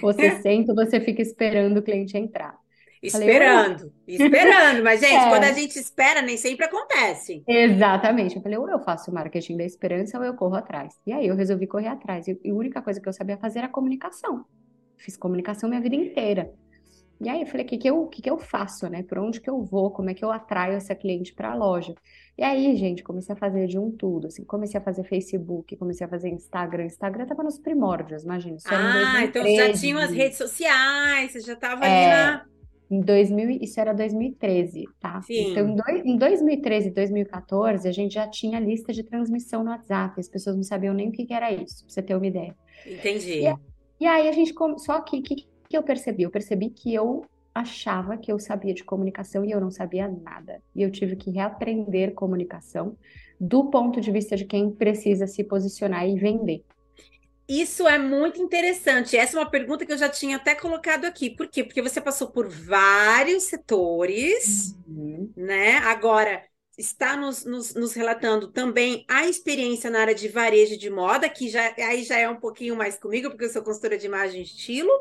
Você 0.00 0.30
senta, 0.42 0.74
você 0.74 1.00
fica 1.00 1.22
esperando 1.22 1.78
o 1.78 1.82
cliente 1.82 2.16
entrar. 2.16 2.56
Esperando, 3.00 3.78
falei, 3.78 3.92
esperando, 4.08 4.82
mas 4.82 5.00
gente, 5.00 5.14
é. 5.14 5.28
quando 5.28 5.44
a 5.44 5.52
gente 5.52 5.78
espera, 5.78 6.20
nem 6.20 6.36
sempre 6.36 6.66
acontece. 6.66 7.44
Exatamente. 7.46 8.36
Eu 8.36 8.42
falei, 8.42 8.58
ou 8.58 8.68
eu 8.68 8.80
faço 8.80 9.10
o 9.10 9.14
marketing 9.14 9.56
da 9.56 9.64
esperança 9.64 10.18
ou 10.18 10.24
eu 10.24 10.34
corro 10.34 10.56
atrás. 10.56 10.94
E 11.06 11.12
aí 11.12 11.26
eu 11.28 11.36
resolvi 11.36 11.66
correr 11.66 11.88
atrás. 11.88 12.26
E 12.26 12.32
a 12.32 12.52
única 12.52 12.82
coisa 12.82 13.00
que 13.00 13.08
eu 13.08 13.12
sabia 13.12 13.36
fazer 13.36 13.60
era 13.60 13.68
comunicação. 13.68 14.44
Fiz 14.96 15.16
comunicação 15.16 15.68
minha 15.68 15.80
vida 15.80 15.94
inteira. 15.94 16.52
E 17.20 17.28
aí 17.28 17.40
eu 17.40 17.46
falei, 17.46 17.66
o 17.66 17.68
que, 17.68 17.78
que, 17.78 17.90
eu, 17.90 18.06
que, 18.06 18.22
que 18.22 18.30
eu 18.30 18.38
faço, 18.38 18.88
né? 18.88 19.02
Por 19.02 19.18
onde 19.18 19.40
que 19.40 19.50
eu 19.50 19.60
vou? 19.62 19.90
Como 19.90 20.08
é 20.08 20.14
que 20.14 20.24
eu 20.24 20.30
atraio 20.30 20.74
essa 20.74 20.94
cliente 20.94 21.34
para 21.34 21.50
a 21.50 21.54
loja? 21.54 21.94
E 22.36 22.42
aí, 22.44 22.76
gente, 22.76 23.02
comecei 23.02 23.34
a 23.34 23.36
fazer 23.36 23.66
de 23.66 23.76
um 23.76 23.90
tudo, 23.90 24.28
assim, 24.28 24.44
comecei 24.44 24.78
a 24.78 24.82
fazer 24.82 25.02
Facebook, 25.02 25.76
comecei 25.76 26.06
a 26.06 26.08
fazer 26.08 26.28
Instagram. 26.28 26.84
Instagram 26.84 27.26
tava 27.26 27.42
nos 27.42 27.58
primórdios, 27.58 28.22
imagina. 28.22 28.56
Isso 28.56 28.68
ah, 28.70 29.24
então 29.24 29.44
já 29.44 29.72
tinham 29.72 29.98
as 29.98 30.12
redes 30.12 30.38
sociais, 30.38 31.32
você 31.32 31.40
já 31.40 31.56
tava 31.56 31.84
é, 31.84 32.04
ali 32.04 32.14
na... 32.14 32.46
Em 32.90 33.00
2000, 33.00 33.58
isso 33.60 33.80
era 33.80 33.92
2013, 33.92 34.84
tá? 35.00 35.20
Sim. 35.22 35.50
Então, 35.50 35.74
em, 35.88 36.12
em 36.12 36.16
2013 36.16 36.88
e 36.88 36.90
2014, 36.92 37.88
a 37.88 37.92
gente 37.92 38.14
já 38.14 38.28
tinha 38.28 38.60
lista 38.60 38.92
de 38.92 39.02
transmissão 39.02 39.64
no 39.64 39.70
WhatsApp. 39.70 40.18
As 40.18 40.28
pessoas 40.28 40.54
não 40.54 40.62
sabiam 40.62 40.94
nem 40.94 41.08
o 41.08 41.12
que, 41.12 41.26
que 41.26 41.34
era 41.34 41.52
isso, 41.52 41.84
pra 41.84 41.92
você 41.92 42.02
ter 42.02 42.14
uma 42.14 42.26
ideia. 42.26 42.56
Entendi. 42.86 43.42
E, 43.46 43.54
e 44.00 44.06
aí 44.06 44.28
a 44.28 44.32
gente... 44.32 44.54
Só 44.78 45.00
que 45.00 45.18
o 45.18 45.22
que, 45.22 45.47
que 45.68 45.76
eu 45.76 45.82
percebi? 45.82 46.22
Eu 46.22 46.30
percebi 46.30 46.70
que 46.70 46.94
eu 46.94 47.24
achava 47.54 48.16
que 48.16 48.30
eu 48.30 48.38
sabia 48.38 48.72
de 48.72 48.84
comunicação 48.84 49.44
e 49.44 49.50
eu 49.50 49.60
não 49.60 49.70
sabia 49.70 50.08
nada. 50.08 50.62
E 50.74 50.82
eu 50.82 50.90
tive 50.90 51.16
que 51.16 51.30
reaprender 51.30 52.14
comunicação 52.14 52.96
do 53.40 53.70
ponto 53.70 54.00
de 54.00 54.10
vista 54.10 54.36
de 54.36 54.44
quem 54.44 54.70
precisa 54.70 55.26
se 55.26 55.44
posicionar 55.44 56.08
e 56.08 56.18
vender. 56.18 56.64
Isso 57.48 57.88
é 57.88 57.98
muito 57.98 58.40
interessante. 58.42 59.16
Essa 59.16 59.38
é 59.38 59.40
uma 59.40 59.50
pergunta 59.50 59.86
que 59.86 59.92
eu 59.92 59.98
já 59.98 60.08
tinha 60.08 60.36
até 60.36 60.54
colocado 60.54 61.06
aqui. 61.06 61.30
Por 61.30 61.48
quê? 61.48 61.64
Porque 61.64 61.80
você 61.80 62.00
passou 62.00 62.28
por 62.28 62.46
vários 62.48 63.44
setores, 63.44 64.76
uhum. 64.86 65.30
né? 65.34 65.78
Agora 65.78 66.42
está 66.76 67.16
nos, 67.16 67.44
nos, 67.44 67.74
nos, 67.74 67.94
relatando 67.94 68.48
também 68.48 69.04
a 69.08 69.26
experiência 69.26 69.90
na 69.90 70.00
área 70.00 70.14
de 70.14 70.28
varejo 70.28 70.78
de 70.78 70.90
moda, 70.90 71.28
que 71.28 71.48
já 71.48 71.74
aí 71.76 72.04
já 72.04 72.18
é 72.18 72.28
um 72.28 72.36
pouquinho 72.36 72.76
mais 72.76 72.98
comigo, 72.98 73.30
porque 73.30 73.46
eu 73.46 73.50
sou 73.50 73.62
consultora 73.62 73.98
de 73.98 74.06
imagem 74.06 74.40
e 74.40 74.44
estilo. 74.44 74.92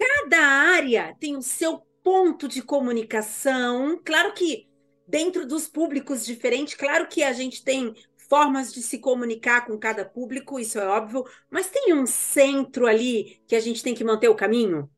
Cada 0.00 0.38
área 0.38 1.14
tem 1.20 1.36
o 1.36 1.42
seu 1.42 1.82
ponto 2.02 2.48
de 2.48 2.62
comunicação. 2.62 4.00
Claro 4.02 4.32
que 4.32 4.66
dentro 5.06 5.46
dos 5.46 5.68
públicos 5.68 6.24
diferentes, 6.24 6.74
claro 6.74 7.06
que 7.06 7.22
a 7.22 7.34
gente 7.34 7.62
tem 7.62 7.94
formas 8.16 8.72
de 8.72 8.80
se 8.80 8.98
comunicar 8.98 9.66
com 9.66 9.76
cada 9.76 10.04
público, 10.04 10.58
isso 10.58 10.78
é 10.78 10.86
óbvio, 10.86 11.24
mas 11.50 11.68
tem 11.68 11.92
um 11.92 12.06
centro 12.06 12.86
ali 12.86 13.42
que 13.46 13.54
a 13.54 13.60
gente 13.60 13.82
tem 13.82 13.94
que 13.94 14.04
manter 14.04 14.28
o 14.28 14.34
caminho? 14.34 14.88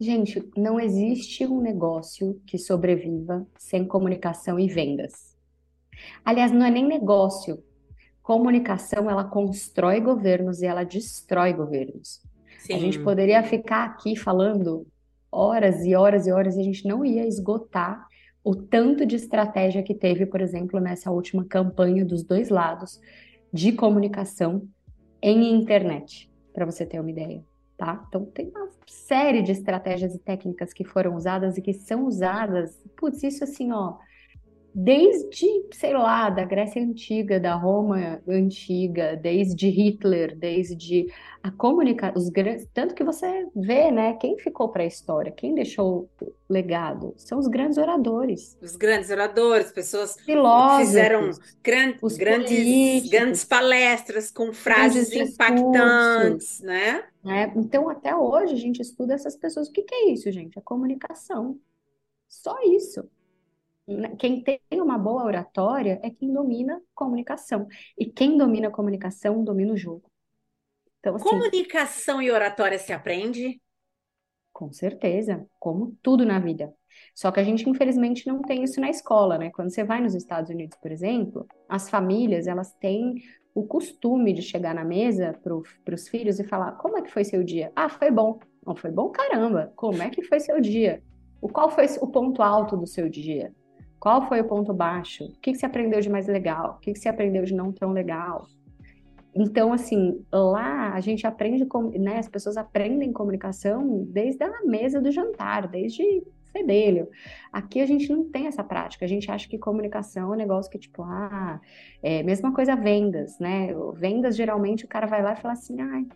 Gente, 0.00 0.48
não 0.56 0.80
existe 0.80 1.44
um 1.44 1.60
negócio 1.60 2.40
que 2.46 2.56
sobreviva 2.56 3.46
sem 3.58 3.86
comunicação 3.86 4.58
e 4.58 4.68
vendas. 4.68 5.36
Aliás, 6.24 6.52
não 6.52 6.64
é 6.64 6.70
nem 6.70 6.86
negócio. 6.86 7.62
Comunicação, 8.22 9.10
ela 9.10 9.24
constrói 9.24 10.00
governos 10.00 10.62
e 10.62 10.66
ela 10.66 10.84
destrói 10.84 11.52
governos. 11.52 12.22
Sim. 12.66 12.74
A 12.74 12.78
gente 12.78 12.98
poderia 12.98 13.42
ficar 13.42 13.84
aqui 13.84 14.16
falando 14.16 14.86
horas 15.30 15.84
e 15.84 15.94
horas 15.94 16.26
e 16.26 16.32
horas 16.32 16.56
e 16.56 16.60
a 16.60 16.64
gente 16.64 16.86
não 16.86 17.04
ia 17.04 17.26
esgotar 17.26 18.06
o 18.42 18.54
tanto 18.54 19.04
de 19.04 19.16
estratégia 19.16 19.82
que 19.82 19.94
teve, 19.94 20.24
por 20.24 20.40
exemplo, 20.40 20.78
nessa 20.78 21.10
última 21.10 21.44
campanha 21.44 22.04
dos 22.04 22.22
dois 22.22 22.48
lados 22.48 23.00
de 23.52 23.72
comunicação 23.72 24.68
em 25.20 25.52
internet, 25.52 26.30
para 26.52 26.64
você 26.64 26.86
ter 26.86 27.00
uma 27.00 27.10
ideia, 27.10 27.42
tá? 27.76 28.04
Então 28.06 28.24
tem 28.24 28.48
uma 28.50 28.68
série 28.86 29.42
de 29.42 29.52
estratégias 29.52 30.14
e 30.14 30.18
técnicas 30.18 30.72
que 30.72 30.84
foram 30.84 31.16
usadas 31.16 31.56
e 31.56 31.62
que 31.62 31.72
são 31.72 32.06
usadas, 32.06 32.80
putz, 32.96 33.22
isso 33.22 33.42
assim, 33.42 33.72
ó, 33.72 33.96
desde, 34.78 35.64
sei 35.72 35.94
lá, 35.94 36.28
da 36.28 36.44
Grécia 36.44 36.82
Antiga, 36.82 37.40
da 37.40 37.54
Roma 37.54 38.20
Antiga, 38.28 39.16
desde 39.16 39.70
Hitler, 39.70 40.36
desde 40.36 41.10
a 41.42 41.50
comunicação, 41.50 42.20
os 42.20 42.28
grandes, 42.28 42.68
tanto 42.74 42.94
que 42.94 43.02
você 43.02 43.46
vê, 43.56 43.90
né, 43.90 44.12
quem 44.20 44.36
ficou 44.36 44.68
para 44.68 44.82
a 44.82 44.86
história, 44.86 45.32
quem 45.32 45.54
deixou 45.54 46.10
legado, 46.46 47.14
são 47.16 47.38
os 47.38 47.48
grandes 47.48 47.78
oradores. 47.78 48.58
Os 48.60 48.76
grandes 48.76 49.08
oradores, 49.08 49.72
pessoas 49.72 50.14
Filósofos, 50.20 50.88
fizeram 50.88 51.30
gran, 51.62 51.94
grandes, 52.18 53.08
grandes 53.08 53.44
palestras 53.46 54.30
com 54.30 54.52
frases 54.52 55.10
impactantes, 55.10 56.60
né? 56.60 57.02
É, 57.24 57.50
então, 57.56 57.88
até 57.88 58.14
hoje, 58.14 58.52
a 58.52 58.58
gente 58.58 58.82
estuda 58.82 59.14
essas 59.14 59.36
pessoas. 59.36 59.68
O 59.68 59.72
que, 59.72 59.82
que 59.82 59.94
é 59.94 60.10
isso, 60.10 60.30
gente? 60.30 60.58
É 60.58 60.60
comunicação. 60.62 61.58
Só 62.28 62.54
isso. 62.62 63.08
Né, 63.86 64.16
quem 64.18 64.42
tem 64.42 64.60
uma 64.72 64.98
boa 64.98 65.24
oratória 65.24 66.00
é 66.02 66.10
quem 66.10 66.32
domina 66.32 66.82
comunicação. 66.94 67.68
E 67.96 68.06
quem 68.06 68.36
domina 68.36 68.70
comunicação 68.70 69.44
domina 69.44 69.72
o 69.72 69.76
jogo. 69.76 70.10
Então, 70.98 71.14
assim, 71.14 71.24
comunicação 71.24 72.20
e 72.20 72.30
oratória 72.30 72.78
se 72.78 72.92
aprende? 72.92 73.60
Com 74.52 74.72
certeza, 74.72 75.46
como 75.60 75.96
tudo 76.02 76.24
na 76.24 76.38
vida. 76.38 76.74
Só 77.14 77.30
que 77.30 77.38
a 77.38 77.44
gente, 77.44 77.68
infelizmente, 77.68 78.26
não 78.26 78.42
tem 78.42 78.64
isso 78.64 78.80
na 78.80 78.90
escola, 78.90 79.38
né? 79.38 79.50
Quando 79.50 79.70
você 79.70 79.84
vai 79.84 80.00
nos 80.00 80.14
Estados 80.14 80.50
Unidos, 80.50 80.76
por 80.78 80.90
exemplo, 80.90 81.46
as 81.68 81.88
famílias, 81.88 82.46
elas 82.46 82.74
têm 82.74 83.14
o 83.54 83.66
costume 83.66 84.32
de 84.32 84.42
chegar 84.42 84.74
na 84.74 84.84
mesa 84.84 85.38
para 85.42 85.94
os 85.94 86.08
filhos 86.08 86.40
e 86.40 86.44
falar: 86.44 86.72
como 86.72 86.98
é 86.98 87.02
que 87.02 87.12
foi 87.12 87.22
seu 87.22 87.44
dia? 87.44 87.70
Ah, 87.76 87.88
foi 87.88 88.10
bom. 88.10 88.40
Não 88.66 88.74
foi 88.74 88.90
bom, 88.90 89.10
caramba. 89.10 89.72
Como 89.76 90.02
é 90.02 90.10
que 90.10 90.22
foi 90.22 90.40
seu 90.40 90.60
dia? 90.60 91.02
O 91.40 91.48
qual 91.48 91.70
foi 91.70 91.86
o 92.00 92.06
ponto 92.08 92.42
alto 92.42 92.76
do 92.76 92.86
seu 92.86 93.08
dia? 93.08 93.54
Qual 93.98 94.28
foi 94.28 94.40
o 94.40 94.44
ponto 94.44 94.72
baixo? 94.72 95.24
O 95.24 95.40
que, 95.40 95.52
que 95.52 95.58
você 95.58 95.66
aprendeu 95.66 96.00
de 96.00 96.10
mais 96.10 96.26
legal? 96.26 96.76
O 96.76 96.80
que, 96.80 96.92
que 96.92 96.98
você 96.98 97.08
aprendeu 97.08 97.44
de 97.44 97.54
não 97.54 97.72
tão 97.72 97.92
legal? 97.92 98.46
Então, 99.34 99.72
assim, 99.72 100.24
lá 100.32 100.92
a 100.94 101.00
gente 101.00 101.26
aprende, 101.26 101.66
né? 101.98 102.18
As 102.18 102.28
pessoas 102.28 102.56
aprendem 102.56 103.12
comunicação 103.12 104.06
desde 104.08 104.42
a 104.44 104.64
mesa 104.64 105.00
do 105.00 105.10
jantar, 105.10 105.68
desde 105.68 106.24
fedelho. 106.52 107.08
Aqui 107.52 107.80
a 107.80 107.86
gente 107.86 108.10
não 108.10 108.30
tem 108.30 108.46
essa 108.46 108.64
prática. 108.64 109.04
A 109.04 109.08
gente 109.08 109.30
acha 109.30 109.46
que 109.46 109.58
comunicação 109.58 110.32
é 110.32 110.34
um 110.34 110.38
negócio 110.38 110.70
que, 110.70 110.78
tipo, 110.78 111.02
ah, 111.02 111.60
é 112.02 112.22
mesma 112.22 112.52
coisa 112.52 112.74
vendas, 112.74 113.38
né? 113.38 113.74
Vendas, 113.94 114.36
geralmente, 114.36 114.86
o 114.86 114.88
cara 114.88 115.06
vai 115.06 115.22
lá 115.22 115.34
e 115.34 115.36
fala 115.36 115.52
assim, 115.52 115.80
ai, 115.80 116.06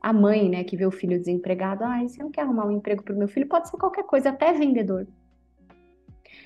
a 0.00 0.12
mãe, 0.12 0.48
né, 0.48 0.64
que 0.64 0.76
vê 0.76 0.86
o 0.86 0.90
filho 0.90 1.18
desempregado, 1.18 1.84
ah, 1.84 2.00
você 2.00 2.22
não 2.22 2.30
quer 2.30 2.42
arrumar 2.42 2.66
um 2.66 2.70
emprego 2.70 3.02
para 3.02 3.14
o 3.14 3.18
meu 3.18 3.28
filho? 3.28 3.46
Pode 3.46 3.68
ser 3.68 3.76
qualquer 3.76 4.04
coisa, 4.04 4.30
até 4.30 4.52
vendedor. 4.52 5.06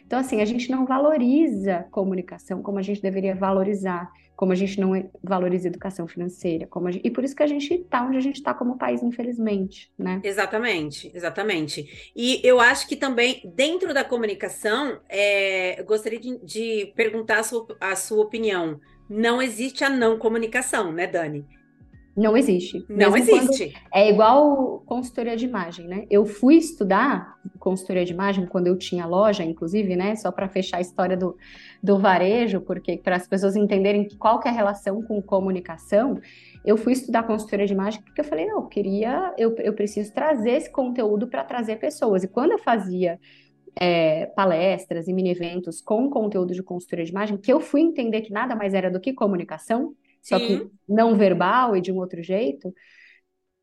Então, 0.06 0.18
assim, 0.18 0.40
a 0.40 0.44
gente 0.44 0.70
não 0.70 0.85
valoriza 0.86 1.86
comunicação 1.90 2.62
como 2.62 2.78
a 2.78 2.82
gente 2.82 3.01
deveria 3.01 3.35
valorizar, 3.35 4.10
como 4.36 4.52
a 4.52 4.55
gente 4.55 4.81
não 4.81 5.10
valoriza 5.22 5.68
educação 5.68 6.06
financeira, 6.06 6.66
como 6.66 6.90
gente... 6.90 7.06
e 7.06 7.10
por 7.10 7.24
isso 7.24 7.35
que 7.35 7.43
a 7.43 7.47
gente 7.47 7.72
está 7.72 8.05
onde 8.05 8.16
a 8.16 8.20
gente 8.20 8.36
está 8.36 8.52
como 8.52 8.76
país, 8.76 9.02
infelizmente, 9.02 9.90
né? 9.98 10.20
Exatamente, 10.22 11.10
exatamente. 11.14 12.12
E 12.14 12.40
eu 12.44 12.60
acho 12.60 12.89
que 12.89 12.97
também, 12.97 13.40
dentro 13.55 13.94
da 13.94 14.05
comunicação, 14.05 15.01
é... 15.09 15.81
eu 15.81 15.85
gostaria 15.85 16.20
de, 16.20 16.39
de 16.44 16.93
perguntar 16.94 17.39
a 17.39 17.43
sua, 17.43 17.66
a 17.81 17.97
sua 17.97 18.22
opinião. 18.24 18.81
Não 19.09 19.40
existe 19.40 19.85
a 19.85 19.90
não 19.90 20.18
comunicação, 20.18 20.93
né, 20.93 21.06
Dani? 21.06 21.47
Não 22.16 22.36
existe. 22.36 22.84
Não 22.88 23.10
Mesmo 23.10 23.16
existe. 23.16 23.74
É 23.92 24.08
igual 24.08 24.82
consultoria 24.86 25.36
de 25.36 25.44
imagem, 25.44 25.88
né? 25.88 26.06
Eu 26.08 26.24
fui 26.24 26.56
estudar 26.56 27.34
consultoria 27.58 28.04
de 28.04 28.12
imagem 28.12 28.46
quando 28.46 28.68
eu 28.68 28.78
tinha 28.78 29.04
loja, 29.04 29.42
inclusive, 29.42 29.96
né? 29.96 30.14
Só 30.14 30.30
para 30.30 30.48
fechar 30.48 30.76
a 30.76 30.80
história 30.80 31.16
do, 31.16 31.36
do 31.82 31.98
varejo, 31.98 32.60
porque 32.60 32.96
para 32.98 33.16
as 33.16 33.26
pessoas 33.26 33.56
entenderem 33.56 34.08
qual 34.16 34.38
que 34.38 34.46
é 34.46 34.50
a 34.50 34.54
relação 34.54 35.02
com 35.02 35.20
comunicação, 35.20 36.20
eu 36.64 36.76
fui 36.76 36.92
estudar 36.92 37.24
consultoria 37.24 37.66
de 37.66 37.72
imagem 37.72 38.00
porque 38.02 38.20
eu 38.20 38.24
falei, 38.24 38.46
não, 38.46 38.58
eu 38.58 38.66
queria, 38.68 39.34
eu, 39.36 39.54
eu 39.58 39.72
preciso 39.72 40.12
trazer 40.12 40.52
esse 40.52 40.70
conteúdo 40.70 41.26
para 41.26 41.42
trazer 41.42 41.76
pessoas. 41.76 42.22
E 42.22 42.28
quando 42.28 42.52
eu 42.52 42.58
fazia 42.58 43.18
é, 43.74 44.26
palestras 44.26 45.08
e 45.08 45.12
mini 45.12 45.30
eventos 45.30 45.80
com 45.80 46.08
conteúdo 46.08 46.54
de 46.54 46.62
consultoria 46.62 47.04
de 47.04 47.10
imagem, 47.10 47.36
que 47.36 47.52
eu 47.52 47.58
fui 47.58 47.80
entender 47.80 48.20
que 48.20 48.32
nada 48.32 48.54
mais 48.54 48.72
era 48.72 48.88
do 48.88 49.00
que 49.00 49.12
comunicação, 49.12 49.94
só 50.24 50.38
que 50.38 50.70
não 50.88 51.16
verbal 51.16 51.76
e 51.76 51.80
de 51.80 51.92
um 51.92 51.98
outro 51.98 52.22
jeito, 52.22 52.72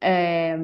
é, 0.02 0.58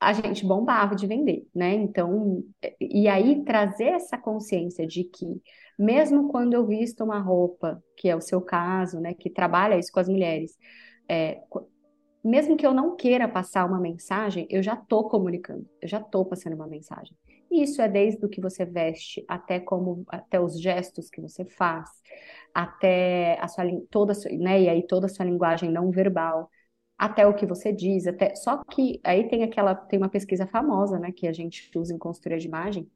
a 0.00 0.12
gente 0.12 0.44
bombava 0.44 0.94
de 0.94 1.06
vender, 1.06 1.46
né? 1.54 1.72
Então, 1.74 2.44
e 2.80 3.08
aí 3.08 3.44
trazer 3.44 3.88
essa 3.88 4.18
consciência 4.18 4.86
de 4.86 5.04
que, 5.04 5.40
mesmo 5.78 6.28
quando 6.28 6.52
eu 6.52 6.66
visto 6.66 7.02
uma 7.02 7.18
roupa, 7.18 7.82
que 7.96 8.08
é 8.08 8.16
o 8.16 8.20
seu 8.20 8.40
caso, 8.40 9.00
né, 9.00 9.14
que 9.14 9.30
trabalha 9.30 9.78
isso 9.78 9.90
com 9.92 10.00
as 10.00 10.08
mulheres, 10.08 10.58
é, 11.08 11.40
mesmo 12.22 12.56
que 12.56 12.66
eu 12.66 12.74
não 12.74 12.96
queira 12.96 13.28
passar 13.28 13.66
uma 13.66 13.80
mensagem, 13.80 14.46
eu 14.50 14.62
já 14.62 14.74
estou 14.74 15.08
comunicando, 15.08 15.68
eu 15.80 15.88
já 15.88 15.98
estou 16.00 16.24
passando 16.24 16.54
uma 16.54 16.66
mensagem. 16.66 17.16
E 17.50 17.62
isso 17.62 17.80
é 17.80 17.88
desde 17.88 18.24
o 18.24 18.28
que 18.28 18.40
você 18.40 18.64
veste 18.64 19.24
até 19.28 19.60
como 19.60 20.04
até 20.08 20.40
os 20.40 20.60
gestos 20.60 21.08
que 21.08 21.20
você 21.20 21.44
faz, 21.44 21.88
até 22.54 23.38
a 23.40 23.48
sua 23.48 23.64
toda 23.90 24.12
a 24.12 24.14
sua, 24.14 24.30
né, 24.32 24.62
e 24.62 24.68
aí 24.68 24.86
toda 24.86 25.06
a 25.06 25.08
sua 25.08 25.24
linguagem 25.24 25.70
não 25.70 25.90
verbal, 25.90 26.48
até 26.96 27.26
o 27.26 27.34
que 27.34 27.44
você 27.46 27.72
diz, 27.72 28.06
até 28.06 28.34
só 28.36 28.62
que 28.64 29.00
aí 29.04 29.28
tem 29.28 29.42
aquela 29.42 29.74
tem 29.74 29.98
uma 29.98 30.08
pesquisa 30.08 30.46
famosa, 30.46 30.98
né, 30.98 31.12
que 31.12 31.26
a 31.26 31.32
gente 31.32 31.70
usa 31.76 31.92
em 31.92 31.98
consultoria 31.98 32.38
de 32.38 32.46
imagem, 32.46 32.88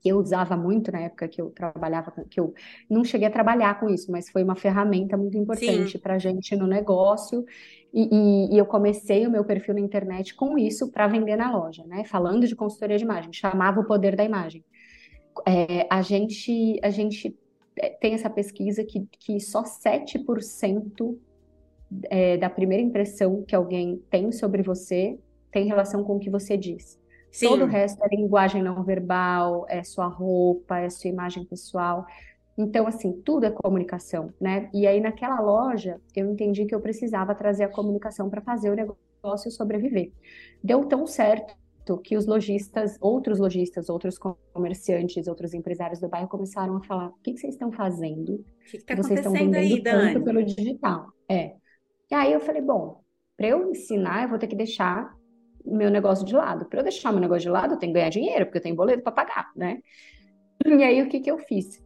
que 0.00 0.10
eu 0.10 0.18
usava 0.18 0.56
muito 0.56 0.92
na 0.92 1.00
época 1.00 1.26
que 1.26 1.40
eu 1.40 1.50
trabalhava, 1.50 2.12
que 2.30 2.38
eu 2.38 2.54
não 2.88 3.02
cheguei 3.02 3.26
a 3.26 3.30
trabalhar 3.30 3.80
com 3.80 3.88
isso, 3.88 4.12
mas 4.12 4.28
foi 4.28 4.44
uma 4.44 4.54
ferramenta 4.54 5.16
muito 5.16 5.36
importante 5.36 5.98
para 5.98 6.14
a 6.14 6.18
gente 6.18 6.54
no 6.54 6.66
negócio. 6.66 7.44
E, 7.92 8.08
e, 8.12 8.54
e, 8.54 8.58
eu 8.58 8.66
comecei 8.66 9.26
o 9.26 9.30
meu 9.30 9.44
perfil 9.44 9.74
na 9.74 9.80
internet 9.80 10.34
com 10.34 10.58
isso 10.58 10.92
para 10.92 11.08
vender 11.08 11.34
na 11.36 11.50
loja, 11.50 11.84
né? 11.86 12.04
Falando 12.04 12.46
de 12.46 12.54
consultoria 12.54 12.98
de 12.98 13.04
imagem, 13.04 13.32
chamava 13.32 13.80
o 13.80 13.84
poder 13.84 14.14
da 14.14 14.22
imagem. 14.22 14.62
É, 15.46 15.86
a 15.90 16.02
gente, 16.02 16.78
a 16.82 16.90
gente 16.90 17.36
tem 18.00 18.14
essa 18.14 18.30
pesquisa 18.30 18.84
que, 18.84 19.06
que 19.18 19.40
só 19.40 19.62
7% 19.62 21.18
é, 22.10 22.36
da 22.36 22.50
primeira 22.50 22.82
impressão 22.82 23.42
que 23.42 23.54
alguém 23.54 24.02
tem 24.10 24.32
sobre 24.32 24.62
você 24.62 25.18
tem 25.50 25.66
relação 25.66 26.04
com 26.04 26.16
o 26.16 26.18
que 26.18 26.28
você 26.28 26.56
diz. 26.56 27.00
Sim. 27.30 27.48
Todo 27.48 27.64
o 27.64 27.66
resto 27.66 28.02
é 28.04 28.08
linguagem 28.14 28.62
não 28.62 28.82
verbal, 28.82 29.64
é 29.68 29.82
sua 29.82 30.06
roupa, 30.06 30.78
é 30.78 30.90
sua 30.90 31.08
imagem 31.08 31.44
pessoal. 31.44 32.06
Então, 32.58 32.86
assim, 32.86 33.12
tudo 33.24 33.44
é 33.46 33.50
comunicação, 33.50 34.32
né? 34.40 34.70
E 34.72 34.86
aí, 34.86 35.00
naquela 35.00 35.40
loja, 35.40 36.00
eu 36.14 36.30
entendi 36.30 36.64
que 36.64 36.74
eu 36.74 36.80
precisava 36.80 37.34
trazer 37.34 37.64
a 37.64 37.68
comunicação 37.68 38.30
para 38.30 38.40
fazer 38.40 38.70
o 38.70 38.74
negócio 38.74 39.50
sobreviver. 39.50 40.12
Deu 40.62 40.84
tão 40.86 41.06
certo 41.06 41.54
que 41.98 42.16
os 42.16 42.26
lojistas, 42.26 42.96
outros 43.00 43.38
lojistas, 43.38 43.90
outros 43.90 44.18
comerciantes, 44.52 45.28
outros 45.28 45.52
empresários 45.52 46.00
do 46.00 46.08
bairro 46.08 46.28
começaram 46.28 46.76
a 46.76 46.82
falar: 46.82 47.08
o 47.08 47.14
que, 47.22 47.34
que 47.34 47.40
vocês 47.40 47.54
estão 47.54 47.70
fazendo? 47.70 48.34
O 48.34 48.44
que, 48.70 48.76
está 48.78 48.96
vocês 48.96 49.20
estão 49.20 49.32
vendendo 49.32 49.56
aí, 49.56 49.82
tanto 49.82 50.24
pelo 50.24 50.42
digital. 50.42 51.06
É. 51.28 51.54
E 52.10 52.14
aí 52.14 52.32
eu 52.32 52.40
falei: 52.40 52.62
bom, 52.62 53.00
para 53.36 53.48
eu 53.48 53.70
ensinar, 53.70 54.22
eu 54.22 54.30
vou 54.30 54.38
ter 54.38 54.46
que 54.46 54.56
deixar 54.56 55.14
meu 55.64 55.90
negócio 55.90 56.24
de 56.24 56.34
lado. 56.34 56.64
Para 56.66 56.80
eu 56.80 56.84
deixar 56.84 57.12
meu 57.12 57.20
negócio 57.20 57.42
de 57.42 57.50
lado, 57.50 57.74
eu 57.74 57.78
tenho 57.78 57.92
que 57.92 57.98
ganhar 57.98 58.10
dinheiro, 58.10 58.46
porque 58.46 58.58
eu 58.58 58.62
tenho 58.62 58.76
boleto 58.76 59.02
para 59.02 59.12
pagar, 59.12 59.50
né? 59.54 59.78
E 60.64 60.82
aí 60.82 61.02
o 61.02 61.08
que, 61.08 61.20
que 61.20 61.30
eu 61.30 61.38
fiz? 61.38 61.84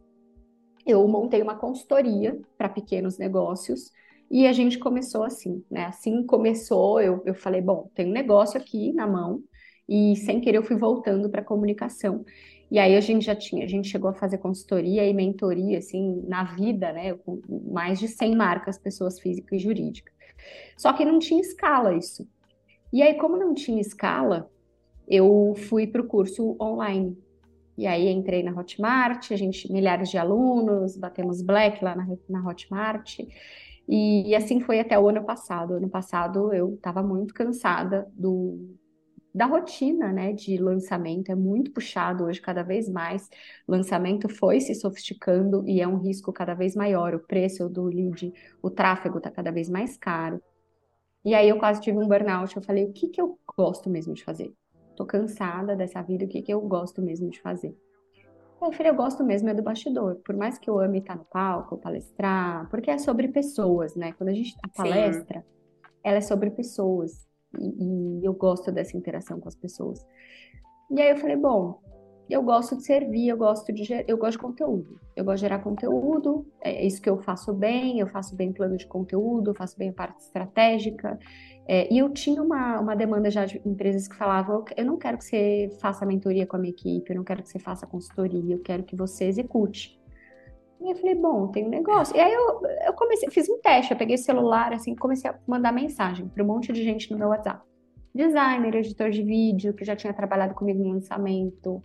Eu 0.85 1.07
montei 1.07 1.41
uma 1.41 1.57
consultoria 1.57 2.39
para 2.57 2.69
pequenos 2.69 3.17
negócios. 3.17 3.91
E 4.29 4.47
a 4.47 4.53
gente 4.53 4.79
começou 4.79 5.23
assim, 5.23 5.63
né? 5.69 5.85
Assim 5.85 6.25
começou, 6.25 7.01
eu, 7.01 7.21
eu 7.25 7.35
falei, 7.35 7.61
bom, 7.61 7.89
tem 7.93 8.07
um 8.07 8.13
negócio 8.13 8.59
aqui 8.59 8.93
na 8.93 9.05
mão, 9.05 9.43
e 9.91 10.15
sem 10.15 10.39
querer 10.39 10.57
eu 10.57 10.63
fui 10.63 10.77
voltando 10.77 11.29
para 11.29 11.43
comunicação. 11.43 12.23
E 12.71 12.79
aí 12.79 12.95
a 12.95 13.01
gente 13.01 13.25
já 13.25 13.35
tinha, 13.35 13.65
a 13.65 13.67
gente 13.67 13.89
chegou 13.89 14.09
a 14.09 14.13
fazer 14.13 14.37
consultoria 14.37 15.05
e 15.05 15.13
mentoria, 15.13 15.79
assim, 15.79 16.23
na 16.29 16.45
vida, 16.45 16.93
né, 16.93 17.13
com 17.13 17.41
mais 17.69 17.99
de 17.99 18.07
100 18.07 18.33
marcas, 18.33 18.77
pessoas 18.77 19.19
físicas 19.19 19.59
e 19.59 19.61
jurídicas. 19.61 20.13
Só 20.77 20.93
que 20.93 21.03
não 21.03 21.19
tinha 21.19 21.41
escala 21.41 21.93
isso. 21.93 22.25
E 22.93 23.01
aí, 23.01 23.15
como 23.15 23.35
não 23.35 23.53
tinha 23.53 23.81
escala, 23.81 24.49
eu 25.05 25.53
fui 25.67 25.85
para 25.85 26.01
o 26.01 26.07
curso 26.07 26.55
online. 26.57 27.17
E 27.77 27.85
aí 27.85 28.07
entrei 28.07 28.43
na 28.43 28.57
Hotmart, 28.57 29.29
a 29.31 29.35
gente, 29.35 29.69
milhares 29.73 30.09
de 30.09 30.17
alunos, 30.17 30.95
batemos 30.95 31.41
black 31.41 31.83
lá 31.83 31.97
na, 31.97 32.07
na 32.29 32.47
Hotmart. 32.47 33.19
E, 33.89 34.29
e 34.29 34.35
assim 34.35 34.61
foi 34.61 34.79
até 34.79 34.97
o 34.97 35.09
ano 35.09 35.25
passado. 35.25 35.73
Ano 35.73 35.89
passado 35.89 36.53
eu 36.53 36.75
estava 36.75 37.03
muito 37.03 37.33
cansada 37.33 38.09
do, 38.13 38.79
da 39.33 39.45
rotina, 39.45 40.11
né, 40.11 40.33
de 40.33 40.57
lançamento, 40.57 41.31
é 41.31 41.35
muito 41.35 41.71
puxado 41.71 42.25
hoje 42.25 42.41
cada 42.41 42.63
vez 42.63 42.89
mais. 42.89 43.29
O 43.67 43.71
lançamento 43.71 44.27
foi 44.27 44.59
se 44.59 44.75
sofisticando 44.75 45.63
e 45.67 45.81
é 45.81 45.87
um 45.87 45.97
risco 45.97 46.33
cada 46.33 46.53
vez 46.53 46.75
maior. 46.75 47.15
O 47.15 47.19
preço 47.19 47.69
do 47.69 47.83
lead, 47.83 48.33
o 48.61 48.69
tráfego 48.69 49.17
está 49.17 49.31
cada 49.31 49.51
vez 49.51 49.69
mais 49.69 49.97
caro. 49.97 50.41
E 51.23 51.33
aí 51.33 51.47
eu 51.47 51.57
quase 51.57 51.79
tive 51.81 51.97
um 51.97 52.07
burnout. 52.07 52.55
Eu 52.55 52.61
falei, 52.61 52.85
o 52.85 52.91
que 52.91 53.07
que 53.07 53.21
eu 53.21 53.39
gosto 53.57 53.89
mesmo 53.89 54.13
de 54.13 54.23
fazer? 54.23 54.53
Tô 54.95 55.05
cansada 55.05 55.75
dessa 55.75 56.01
vida, 56.01 56.25
o 56.25 56.27
que 56.27 56.41
que 56.41 56.53
eu 56.53 56.59
gosto 56.61 57.01
mesmo 57.01 57.29
de 57.29 57.39
fazer? 57.41 57.75
Eu 58.61 58.71
falei, 58.71 58.91
eu 58.91 58.95
gosto 58.95 59.23
mesmo 59.23 59.49
é 59.49 59.53
do 59.53 59.63
bastidor. 59.63 60.15
Por 60.23 60.35
mais 60.35 60.59
que 60.59 60.69
eu 60.69 60.79
ame 60.79 60.99
estar 60.99 61.15
no 61.15 61.25
palco, 61.25 61.77
palestrar, 61.77 62.69
porque 62.69 62.91
é 62.91 62.97
sobre 62.97 63.27
pessoas, 63.29 63.95
né? 63.95 64.11
Quando 64.13 64.29
a 64.29 64.33
gente 64.33 64.55
a 64.61 64.67
palestra, 64.67 65.39
Sim. 65.39 65.45
ela 66.03 66.17
é 66.17 66.21
sobre 66.21 66.51
pessoas. 66.51 67.30
E, 67.59 68.19
e 68.21 68.25
eu 68.25 68.33
gosto 68.33 68.71
dessa 68.71 68.95
interação 68.95 69.39
com 69.39 69.47
as 69.47 69.55
pessoas. 69.55 70.05
E 70.89 71.01
aí 71.01 71.11
eu 71.11 71.17
falei, 71.17 71.35
bom, 71.35 71.79
eu 72.29 72.41
gosto 72.41 72.77
de 72.77 72.83
servir, 72.83 73.27
eu 73.27 73.37
gosto 73.37 73.73
de 73.73 74.05
eu 74.07 74.17
gosto 74.17 74.33
de 74.33 74.37
conteúdo. 74.37 74.99
Eu 75.15 75.25
gosto 75.25 75.37
de 75.37 75.41
gerar 75.41 75.59
conteúdo, 75.59 76.47
é 76.61 76.85
isso 76.85 77.01
que 77.01 77.09
eu 77.09 77.17
faço 77.17 77.53
bem, 77.53 77.99
eu 77.99 78.07
faço 78.07 78.35
bem 78.35 78.53
plano 78.53 78.77
de 78.77 78.87
conteúdo, 78.87 79.51
eu 79.51 79.53
faço 79.53 79.77
bem 79.77 79.89
a 79.89 79.93
parte 79.93 80.21
estratégica. 80.21 81.19
É, 81.67 81.93
e 81.93 81.97
eu 81.99 82.09
tinha 82.09 82.41
uma, 82.41 82.79
uma 82.79 82.95
demanda 82.95 83.29
já 83.29 83.45
de 83.45 83.61
empresas 83.65 84.07
que 84.07 84.15
falavam: 84.15 84.63
eu 84.77 84.85
não 84.85 84.97
quero 84.97 85.17
que 85.17 85.25
você 85.25 85.69
faça 85.81 86.05
mentoria 86.05 86.47
com 86.47 86.55
a 86.55 86.59
minha 86.59 86.71
equipe, 86.71 87.11
eu 87.11 87.17
não 87.17 87.23
quero 87.23 87.43
que 87.43 87.49
você 87.49 87.59
faça 87.59 87.85
consultoria, 87.85 88.55
eu 88.55 88.59
quero 88.59 88.83
que 88.83 88.95
você 88.95 89.25
execute. 89.25 90.00
E 90.81 90.91
eu 90.91 90.95
falei, 90.95 91.15
bom, 91.15 91.47
tem 91.47 91.65
um 91.65 91.69
negócio. 91.69 92.15
E 92.15 92.19
aí 92.19 92.33
eu, 92.33 92.61
eu 92.87 92.93
comecei, 92.93 93.29
fiz 93.29 93.47
um 93.47 93.59
teste, 93.59 93.91
eu 93.91 93.97
peguei 93.97 94.15
o 94.15 94.19
celular, 94.19 94.73
assim, 94.73 94.95
comecei 94.95 95.29
a 95.29 95.35
mandar 95.47 95.71
mensagem 95.71 96.27
para 96.27 96.43
um 96.43 96.47
monte 96.47 96.73
de 96.73 96.83
gente 96.83 97.11
no 97.11 97.19
meu 97.19 97.29
WhatsApp. 97.29 97.61
Designer, 98.13 98.75
editor 98.75 99.11
de 99.11 99.21
vídeo, 99.21 99.73
que 99.73 99.85
já 99.85 99.95
tinha 99.95 100.11
trabalhado 100.11 100.55
comigo 100.55 100.83
no 100.83 100.93
lançamento, 100.93 101.83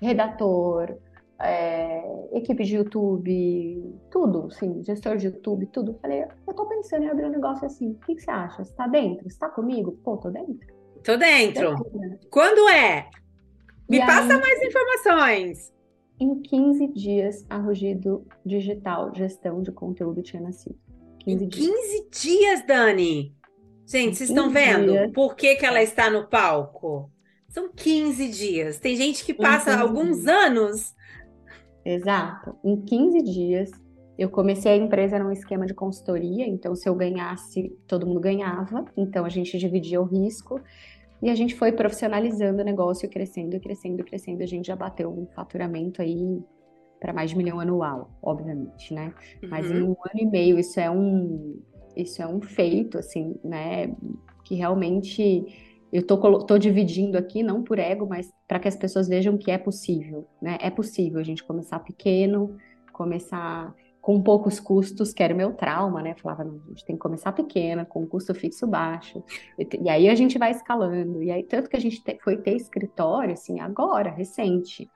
redator, 0.00 0.98
é, 1.40 2.02
equipe 2.32 2.64
de 2.64 2.76
YouTube, 2.76 3.94
tudo, 4.10 4.50
sim, 4.50 4.82
gestor 4.82 5.16
de 5.16 5.26
YouTube, 5.26 5.66
tudo. 5.66 5.98
Falei, 6.02 6.24
eu 6.46 6.54
tô 6.54 6.66
pensando 6.66 7.04
em 7.04 7.10
abrir 7.10 7.26
um 7.26 7.30
negócio 7.30 7.64
assim. 7.64 7.92
O 7.92 8.06
que, 8.06 8.16
que 8.16 8.22
você 8.22 8.30
acha? 8.30 8.64
Você 8.64 8.74
tá 8.74 8.88
dentro? 8.88 9.30
Você 9.30 9.38
tá 9.38 9.48
comigo? 9.48 9.92
Pô, 10.04 10.16
tô 10.16 10.30
dentro. 10.30 10.66
Tô 11.04 11.16
dentro. 11.16 11.76
Quando 12.28 12.68
é? 12.68 13.08
Me 13.88 13.98
e 13.98 14.00
passa 14.00 14.34
aí, 14.34 14.40
mais 14.40 14.62
informações. 14.62 15.72
Em 16.20 16.40
15 16.40 16.88
dias, 16.88 17.44
a 17.48 17.56
Rugido 17.56 18.26
Digital 18.44 19.12
Gestão 19.14 19.62
de 19.62 19.72
Conteúdo 19.72 20.22
tinha 20.22 20.42
nascido. 20.42 20.78
15 21.20 21.44
em 21.44 21.48
15 21.48 21.70
dias, 21.70 22.10
dias 22.10 22.66
Dani! 22.66 23.36
Gente, 23.86 24.16
vocês 24.16 24.30
estão 24.30 24.50
vendo 24.50 24.92
dias. 24.92 25.12
por 25.12 25.34
que, 25.34 25.56
que 25.56 25.66
ela 25.66 25.82
está 25.82 26.08
no 26.08 26.26
palco? 26.28 27.10
São 27.48 27.70
15 27.70 28.28
dias. 28.28 28.78
Tem 28.78 28.96
gente 28.96 29.24
que 29.24 29.34
passa 29.34 29.72
15 29.72 29.82
alguns 29.82 30.16
dias. 30.22 30.28
anos. 30.28 30.94
Exato. 31.84 32.56
Em 32.64 32.80
15 32.80 33.22
dias, 33.22 33.70
eu 34.16 34.30
comecei 34.30 34.72
a 34.72 34.76
empresa 34.76 35.18
num 35.18 35.32
esquema 35.32 35.66
de 35.66 35.74
consultoria, 35.74 36.46
então 36.46 36.74
se 36.74 36.88
eu 36.88 36.94
ganhasse, 36.94 37.76
todo 37.86 38.06
mundo 38.06 38.20
ganhava, 38.20 38.84
então 38.96 39.24
a 39.24 39.28
gente 39.28 39.58
dividia 39.58 40.00
o 40.00 40.04
risco 40.04 40.60
e 41.22 41.30
a 41.30 41.34
gente 41.36 41.54
foi 41.54 41.72
profissionalizando 41.72 42.62
o 42.62 42.64
negócio, 42.64 43.08
crescendo, 43.08 43.60
crescendo, 43.60 44.04
crescendo. 44.04 44.42
A 44.42 44.46
gente 44.46 44.66
já 44.66 44.76
bateu 44.76 45.10
um 45.10 45.26
faturamento 45.28 46.02
aí 46.02 46.42
para 47.00 47.12
mais 47.12 47.30
de 47.30 47.36
um 47.36 47.38
milhão 47.38 47.60
anual, 47.60 48.10
obviamente, 48.22 48.94
né? 48.94 49.14
Mas 49.50 49.70
em 49.70 49.82
Uhum. 49.82 49.82
um 49.82 49.90
ano 49.90 50.16
e 50.20 50.26
meio 50.26 50.58
isso 50.58 50.80
é 50.80 50.90
um 50.90 51.60
isso 51.96 52.22
é 52.22 52.26
um 52.26 52.40
feito, 52.40 52.98
assim, 52.98 53.36
né? 53.44 53.94
Que 54.44 54.54
realmente 54.54 55.44
eu 55.92 56.06
tô, 56.06 56.18
tô 56.46 56.58
dividindo 56.58 57.18
aqui, 57.18 57.42
não 57.42 57.62
por 57.62 57.78
ego, 57.78 58.06
mas 58.08 58.32
para 58.48 58.58
que 58.58 58.68
as 58.68 58.76
pessoas 58.76 59.08
vejam 59.08 59.36
que 59.36 59.50
é 59.50 59.58
possível, 59.58 60.26
né? 60.40 60.56
É 60.60 60.70
possível 60.70 61.20
a 61.20 61.24
gente 61.24 61.44
começar 61.44 61.78
pequeno, 61.80 62.56
começar 62.92 63.74
com 64.02 64.20
poucos 64.20 64.58
custos, 64.58 65.12
que 65.14 65.22
era 65.22 65.32
o 65.32 65.36
meu 65.36 65.52
trauma, 65.54 66.02
né? 66.02 66.14
Falava, 66.16 66.42
não, 66.44 66.60
a 66.66 66.68
gente 66.70 66.84
tem 66.84 66.96
que 66.96 67.00
começar 67.00 67.32
pequena, 67.32 67.86
com 67.86 68.04
custo 68.06 68.34
fixo 68.34 68.66
baixo. 68.66 69.22
E, 69.56 69.88
aí 69.88 70.08
a 70.08 70.14
gente 70.16 70.38
vai 70.38 70.50
escalando. 70.50 71.22
E 71.22 71.30
aí, 71.30 71.44
tanto 71.44 71.70
que 71.70 71.76
a 71.76 71.80
gente 71.80 72.02
te- 72.02 72.18
foi 72.22 72.36
ter 72.36 72.56
escritório, 72.56 73.32
assim, 73.34 73.60
agora, 73.60 74.10
recente, 74.10 74.90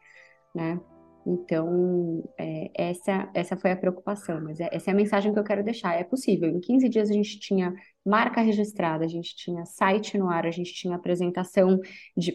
né? 0.54 0.80
Então, 1.26 2.22
é, 2.38 2.70
essa, 2.74 3.28
essa 3.34 3.56
foi 3.56 3.72
a 3.72 3.76
preocupação, 3.76 4.40
mas 4.42 4.60
é- 4.60 4.68
essa 4.72 4.90
é 4.90 4.92
a 4.92 4.96
mensagem 4.96 5.32
que 5.32 5.38
eu 5.38 5.44
quero 5.44 5.62
deixar. 5.64 5.94
É 5.94 6.04
possível. 6.04 6.48
Em 6.48 6.60
15 6.60 6.88
dias 6.88 7.10
a 7.10 7.12
gente 7.12 7.38
tinha 7.40 7.74
marca 8.04 8.40
registrada, 8.40 9.04
a 9.04 9.08
gente 9.08 9.36
tinha 9.36 9.64
site 9.64 10.18
no 10.18 10.28
ar, 10.28 10.46
a 10.46 10.50
gente 10.50 10.72
tinha 10.74 10.96
apresentação 10.96 11.80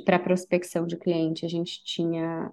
para 0.05 0.19
prospecção 0.19 0.85
de 0.85 0.97
cliente, 0.97 1.45
a 1.45 1.49
gente 1.49 1.83
tinha 1.83 2.51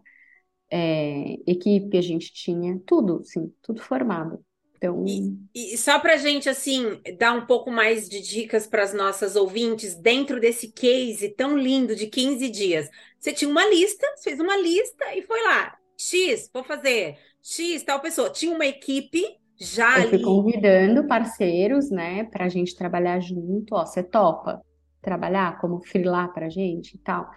é, 0.71 1.35
equipe, 1.47 1.97
a 1.97 2.03
gente 2.03 2.33
tinha 2.33 2.81
tudo, 2.87 3.23
sim, 3.25 3.53
tudo 3.63 3.83
formado. 3.83 4.45
Então, 4.77 5.05
E 5.53 5.77
só 5.77 5.99
para 5.99 6.17
gente 6.17 6.49
assim 6.49 7.01
dar 7.19 7.33
um 7.33 7.47
pouco 7.47 7.71
mais 7.71 8.09
de 8.09 8.21
dicas 8.21 8.67
para 8.67 8.85
as 8.85 8.95
nossas 8.95 9.35
ouvintes 9.35 9.97
dentro 9.97 10.39
desse 10.41 10.71
case 10.73 11.31
tão 11.31 11.59
lindo 11.59 11.97
de 11.97 12.07
15 12.07 12.49
dias. 12.49 12.89
Você 13.19 13.33
tinha 13.33 13.51
uma 13.51 13.67
lista, 13.67 14.07
você 14.15 14.31
fez 14.31 14.41
uma 14.41 14.57
lista 14.57 15.05
e 15.17 15.23
foi 15.23 15.43
lá. 15.43 15.77
X, 15.99 16.49
vou 16.55 16.63
fazer. 16.63 17.19
X, 17.43 17.83
tal 17.83 18.01
pessoa. 18.01 18.31
Tinha 18.31 18.55
uma 18.55 18.67
equipe 18.67 19.25
já 19.59 19.99
eu 19.99 20.05
fui 20.05 20.19
ali. 20.19 20.23
convidando 20.23 21.07
parceiros, 21.07 21.91
né, 21.91 22.25
para 22.25 22.45
a 22.45 22.49
gente 22.49 22.77
trabalhar 22.77 23.21
junto. 23.21 23.75
Ó, 23.75 23.85
você 23.85 24.03
topa 24.03 24.63
trabalhar 25.03 25.59
como 25.61 25.81
freela 25.81 26.29
para 26.29 26.47
a 26.47 26.51
gente 26.51 26.95
e 26.95 26.99
tal? 26.99 27.29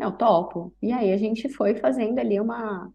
Não, 0.00 0.10
topo. 0.16 0.72
E 0.82 0.92
aí 0.92 1.12
a 1.12 1.18
gente 1.18 1.46
foi 1.50 1.74
fazendo 1.76 2.18
ali 2.18 2.40
uma. 2.40 2.90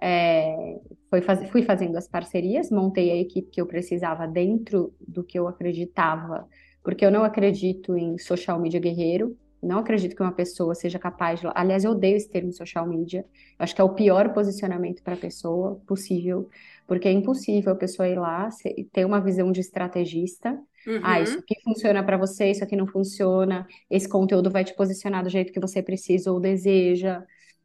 é, 0.00 0.78
foi 1.10 1.20
faz... 1.20 1.50
Fui 1.50 1.62
fazendo 1.64 1.96
as 1.96 2.06
parcerias, 2.06 2.70
montei 2.70 3.10
a 3.10 3.16
equipe 3.16 3.50
que 3.50 3.60
eu 3.60 3.66
precisava 3.66 4.28
dentro 4.28 4.94
do 5.00 5.24
que 5.24 5.36
eu 5.36 5.48
acreditava, 5.48 6.48
porque 6.82 7.04
eu 7.04 7.10
não 7.10 7.24
acredito 7.24 7.96
em 7.96 8.16
social 8.18 8.60
media 8.60 8.78
guerreiro. 8.78 9.36
Não 9.60 9.78
acredito 9.80 10.14
que 10.14 10.22
uma 10.22 10.30
pessoa 10.32 10.74
seja 10.76 10.98
capaz 10.98 11.40
de. 11.40 11.48
Aliás, 11.54 11.84
eu 11.84 11.90
odeio 11.90 12.16
esse 12.16 12.30
termo 12.30 12.52
social 12.52 12.86
media. 12.86 13.22
Eu 13.58 13.64
acho 13.64 13.74
que 13.74 13.80
é 13.80 13.84
o 13.84 13.94
pior 13.94 14.32
posicionamento 14.32 15.02
para 15.02 15.14
a 15.14 15.16
pessoa 15.16 15.80
possível, 15.86 16.48
porque 16.86 17.08
é 17.08 17.12
impossível 17.12 17.72
a 17.72 17.76
pessoa 17.76 18.08
ir 18.08 18.18
lá 18.18 18.50
se- 18.50 18.88
ter 18.92 19.04
uma 19.04 19.20
visão 19.20 19.50
de 19.52 19.60
estrategista. 19.60 20.58
Ah, 21.00 21.20
isso 21.20 21.38
Uhum. 21.38 21.40
aqui 21.40 21.54
funciona 21.64 22.02
para 22.04 22.16
você, 22.16 22.50
isso 22.50 22.64
aqui 22.64 22.76
não 22.76 22.86
funciona. 22.86 23.66
Esse 23.90 24.08
conteúdo 24.08 24.50
vai 24.50 24.64
te 24.64 24.74
posicionar 24.74 25.22
do 25.22 25.30
jeito 25.30 25.52
que 25.52 25.60
você 25.60 25.82
precisa 25.82 26.32
ou 26.32 26.40
deseja, 26.40 27.22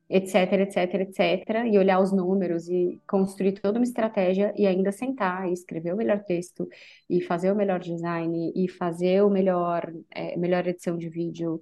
etc, 0.09 0.53
etc, 0.61 0.93
etc. 1.01 1.67
E 1.67 1.77
olhar 1.77 1.99
os 2.01 2.11
números 2.11 2.67
e 2.67 2.99
construir 3.07 3.53
toda 3.53 3.79
uma 3.79 3.83
estratégia 3.85 4.53
e 4.57 4.65
ainda 4.67 4.91
sentar 4.91 5.47
e 5.47 5.53
escrever 5.53 5.93
o 5.93 5.97
melhor 5.97 6.23
texto 6.23 6.67
e 7.09 7.21
fazer 7.21 7.51
o 7.51 7.55
melhor 7.55 7.79
design 7.79 8.51
e 8.55 8.67
fazer 8.69 9.21
o 9.23 9.29
melhor, 9.29 9.91
é, 10.11 10.35
melhor 10.37 10.65
edição 10.67 10.97
de 10.97 11.09
vídeo. 11.09 11.61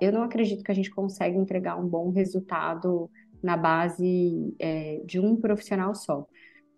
Eu 0.00 0.12
não 0.12 0.22
acredito 0.22 0.62
que 0.62 0.70
a 0.70 0.74
gente 0.74 0.90
consegue 0.90 1.36
entregar 1.36 1.76
um 1.76 1.88
bom 1.88 2.10
resultado 2.10 3.10
na 3.42 3.56
base, 3.56 4.54
é, 4.58 5.00
de 5.04 5.18
um 5.18 5.36
profissional 5.36 5.94
só. 5.94 6.26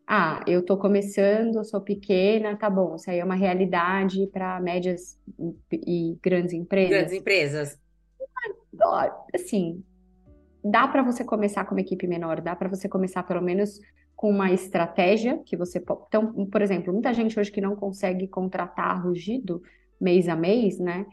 Ah, 0.07 0.45
eu 0.47 0.63
tô 0.63 0.77
começando, 0.77 1.57
eu 1.57 1.65
sou 1.65 1.81
pequena, 1.81 2.57
tá 2.57 2.69
bom. 2.69 2.97
Isso 2.97 3.11
aí 3.11 3.19
é 3.19 3.25
uma 3.25 3.35
realidade 3.35 4.27
para 4.27 4.61
médias 4.61 5.19
e 5.73 6.13
e 6.13 6.19
grandes 6.23 6.53
Grandes 6.53 6.53
empresas. 6.53 7.13
empresas. 7.13 7.79
Ó, 8.83 9.25
Assim, 9.35 9.83
dá 10.63 10.87
para 10.89 11.03
você 11.03 11.25
começar 11.25 11.65
com 11.65 11.75
uma 11.75 11.81
equipe 11.81 12.07
menor, 12.07 12.41
dá 12.41 12.55
para 12.55 12.69
você 12.69 12.89
começar 12.89 13.23
pelo 13.23 13.41
menos 13.41 13.81
com 14.15 14.31
uma 14.31 14.53
estratégia 14.53 15.39
que 15.45 15.57
você 15.57 15.81
pode. 15.81 16.03
Então, 16.09 16.47
por 16.47 16.63
exemplo, 16.63 16.93
muita 16.93 17.13
gente 17.13 17.39
hoje 17.39 17.51
que 17.51 17.61
não 17.61 17.75
consegue 17.75 18.29
contratar 18.29 19.03
rugido 19.03 19.63
mês 20.01 20.29
a 20.29 20.37
mês, 20.37 20.79
né? 20.79 21.07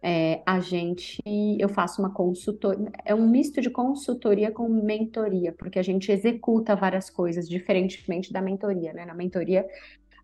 É, 0.00 0.42
a 0.46 0.60
gente, 0.60 1.18
eu 1.58 1.68
faço 1.68 2.00
uma 2.00 2.12
consultoria, 2.12 2.88
é 3.04 3.12
um 3.14 3.28
misto 3.28 3.60
de 3.60 3.68
consultoria 3.68 4.50
com 4.52 4.68
mentoria, 4.68 5.52
porque 5.58 5.78
a 5.78 5.82
gente 5.82 6.12
executa 6.12 6.76
várias 6.76 7.10
coisas, 7.10 7.48
diferentemente 7.48 8.32
da 8.32 8.40
mentoria, 8.40 8.92
né? 8.92 9.04
Na 9.04 9.12
mentoria, 9.14 9.66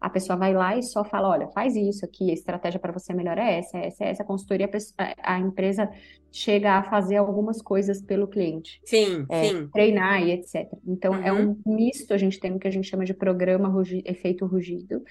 a 0.01 0.09
pessoa 0.09 0.36
vai 0.38 0.55
lá 0.55 0.76
e 0.76 0.82
só 0.82 1.02
fala, 1.05 1.28
olha, 1.28 1.48
faz 1.48 1.74
isso 1.74 2.05
aqui, 2.05 2.30
a 2.30 2.34
estratégia 2.34 2.78
para 2.78 2.92
você 2.92 3.12
melhor 3.12 3.36
é 3.36 3.59
essa, 3.59 3.78
é 3.78 3.86
essa, 3.86 4.05
é 4.05 4.10
essa. 4.10 4.22
A 4.22 4.26
consultoria, 4.26 4.70
a 4.98 5.34
a 5.34 5.38
empresa 5.40 5.90
chega 6.30 6.74
a 6.74 6.82
fazer 6.84 7.16
algumas 7.16 7.60
coisas 7.62 8.01
pelo 8.02 8.28
cliente 8.28 8.80
Sim, 8.84 9.24
é, 9.28 9.48
sim. 9.48 9.68
treinar 9.72 10.22
e 10.22 10.32
etc. 10.32 10.68
Então, 10.86 11.14
é 11.16 11.32
Uhum. 11.32 11.56
um 11.66 11.74
misto, 11.74 12.12
a 12.14 12.18
gente 12.18 12.38
tem 12.38 12.52
o 12.52 12.59
que 12.60 12.68
a 12.68 12.70
gente 12.70 12.88
chama 12.88 13.05
de 13.05 13.14
programa 13.14 13.68
rugi- 13.68 14.02
efeito 14.05 14.46
rugido. 14.46 15.02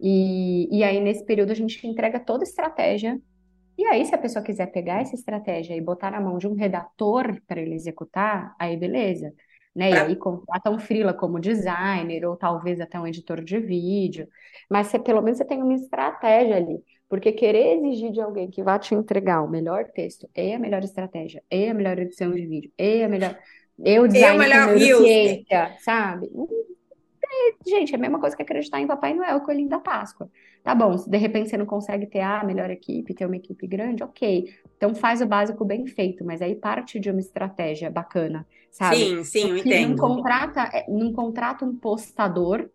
E, 0.00 0.68
e 0.76 0.82
aí, 0.82 1.00
nesse 1.00 1.24
período, 1.24 1.52
a 1.52 1.54
gente 1.54 1.86
entrega 1.86 2.18
toda 2.20 2.42
a 2.42 2.48
estratégia. 2.48 3.18
E 3.76 3.84
aí, 3.86 4.04
se 4.06 4.14
a 4.14 4.18
pessoa 4.18 4.44
quiser 4.44 4.66
pegar 4.68 5.00
essa 5.02 5.14
estratégia 5.14 5.74
e 5.76 5.80
botar 5.80 6.10
na 6.10 6.20
mão 6.20 6.38
de 6.38 6.46
um 6.46 6.54
redator 6.54 7.40
para 7.46 7.60
ele 7.60 7.74
executar, 7.74 8.54
aí 8.58 8.76
beleza. 8.76 9.32
Né? 9.74 9.92
E 9.94 9.94
Pra- 9.94 10.04
aí 10.06 10.16
contrata 10.16 10.70
um 10.70 10.78
freela 10.78 11.12
como 11.12 11.40
designer, 11.40 12.24
ou 12.24 12.36
talvez 12.36 12.80
até 12.80 12.98
um 13.00 13.06
editor 13.06 13.42
de 13.42 13.58
vídeo. 13.58 14.28
Mas 14.70 14.86
você, 14.88 14.98
pelo 14.98 15.20
menos 15.22 15.38
você 15.38 15.44
tem 15.44 15.62
uma 15.62 15.74
estratégia 15.74 16.56
ali. 16.56 16.78
Porque 17.08 17.32
querer 17.32 17.76
exigir 17.78 18.12
de 18.12 18.20
alguém 18.20 18.50
que 18.50 18.62
vá 18.62 18.78
te 18.78 18.94
entregar 18.94 19.42
o 19.42 19.48
melhor 19.50 19.84
texto, 19.92 20.28
e 20.36 20.52
a 20.52 20.58
melhor 20.58 20.82
estratégia, 20.84 21.42
e 21.50 21.68
a 21.68 21.74
melhor 21.74 21.98
edição 21.98 22.32
de 22.32 22.46
vídeo, 22.46 22.72
e 22.78 23.02
a 23.02 23.08
melhor. 23.08 23.36
E 23.78 23.98
o 23.98 24.06
design 24.08 24.46
com 24.46 24.60
melhor 24.60 24.62
neurociência, 24.62 25.74
sabe? 25.78 26.30
É, 27.36 27.70
Gente, 27.70 27.92
é 27.92 27.96
a 27.96 27.98
mesma 27.98 28.20
coisa 28.20 28.36
que 28.36 28.42
acreditar 28.42 28.80
em 28.80 28.86
Papai 28.86 29.14
Noel, 29.14 29.40
Coelhinho 29.40 29.68
da 29.68 29.80
Páscoa. 29.80 30.30
Tá 30.62 30.74
bom, 30.74 30.96
se 30.96 31.08
de 31.10 31.16
repente 31.18 31.50
você 31.50 31.56
não 31.56 31.66
consegue 31.66 32.06
ter 32.06 32.20
a 32.20 32.44
melhor 32.44 32.70
equipe, 32.70 33.14
ter 33.14 33.26
uma 33.26 33.36
equipe 33.36 33.66
grande, 33.66 34.02
ok. 34.02 34.54
Então 34.76 34.94
faz 34.94 35.20
o 35.20 35.26
básico 35.26 35.64
bem 35.64 35.86
feito, 35.86 36.24
mas 36.24 36.40
aí 36.42 36.54
parte 36.54 36.98
de 37.00 37.10
uma 37.10 37.20
estratégia 37.20 37.90
bacana, 37.90 38.46
sabe? 38.70 39.10
Sim, 39.10 39.24
sim, 39.24 39.50
eu 39.50 39.56
Porque 39.56 39.74
não 39.74 39.96
entendo. 39.96 39.96
contrata, 39.96 40.62
é, 40.72 40.86
não 40.90 41.12
contrata 41.12 41.64
um 41.64 41.76
postador 41.76 42.70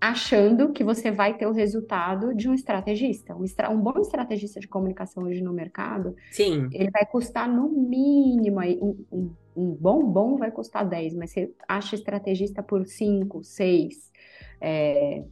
achando 0.00 0.72
que 0.72 0.84
você 0.84 1.10
vai 1.10 1.36
ter 1.36 1.46
o 1.46 1.52
resultado 1.52 2.34
de 2.34 2.48
um 2.48 2.54
estrategista. 2.54 3.34
Um, 3.34 3.44
estra- 3.44 3.70
um 3.70 3.80
bom 3.80 3.98
estrategista 4.00 4.60
de 4.60 4.68
comunicação 4.68 5.24
hoje 5.24 5.40
no 5.42 5.52
mercado, 5.52 6.14
Sim. 6.30 6.68
ele 6.72 6.90
vai 6.90 7.06
custar 7.06 7.48
no 7.48 7.68
mínimo 7.68 8.60
um, 8.60 9.04
um, 9.10 9.36
um 9.56 9.70
bom 9.74 10.04
bom 10.04 10.36
vai 10.36 10.50
custar 10.50 10.86
10, 10.86 11.14
mas 11.14 11.30
você 11.30 11.50
acha 11.68 11.94
estrategista 11.94 12.62
por 12.62 12.86
5, 12.86 13.42
6, 13.42 14.12
é, 14.60 15.24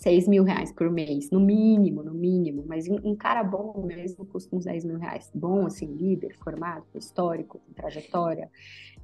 6 0.00 0.28
mil 0.28 0.42
reais 0.44 0.72
por 0.72 0.90
mês, 0.90 1.30
no 1.30 1.38
mínimo, 1.38 2.02
no 2.02 2.14
mínimo, 2.14 2.64
mas 2.66 2.88
um, 2.88 3.14
cara 3.14 3.44
bom 3.44 3.84
mesmo 3.86 4.24
custa 4.24 4.56
uns 4.56 4.64
10 4.64 4.86
mil 4.86 4.96
reais. 4.96 5.30
Bom, 5.34 5.66
assim, 5.66 5.94
líder, 5.94 6.34
formado, 6.38 6.86
histórico, 6.94 7.60
com 7.66 7.72
trajetória. 7.74 8.50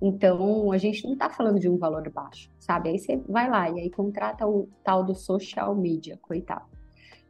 Então, 0.00 0.72
a 0.72 0.78
gente 0.78 1.04
não 1.04 1.12
está 1.12 1.28
falando 1.28 1.60
de 1.60 1.68
um 1.68 1.76
valor 1.76 2.08
baixo, 2.08 2.50
sabe? 2.58 2.88
Aí 2.88 2.98
você 2.98 3.18
vai 3.28 3.48
lá 3.50 3.68
e 3.70 3.80
aí 3.80 3.90
contrata 3.90 4.46
o 4.46 4.70
tal 4.82 5.04
do 5.04 5.14
social 5.14 5.74
media, 5.74 6.18
coitado, 6.22 6.64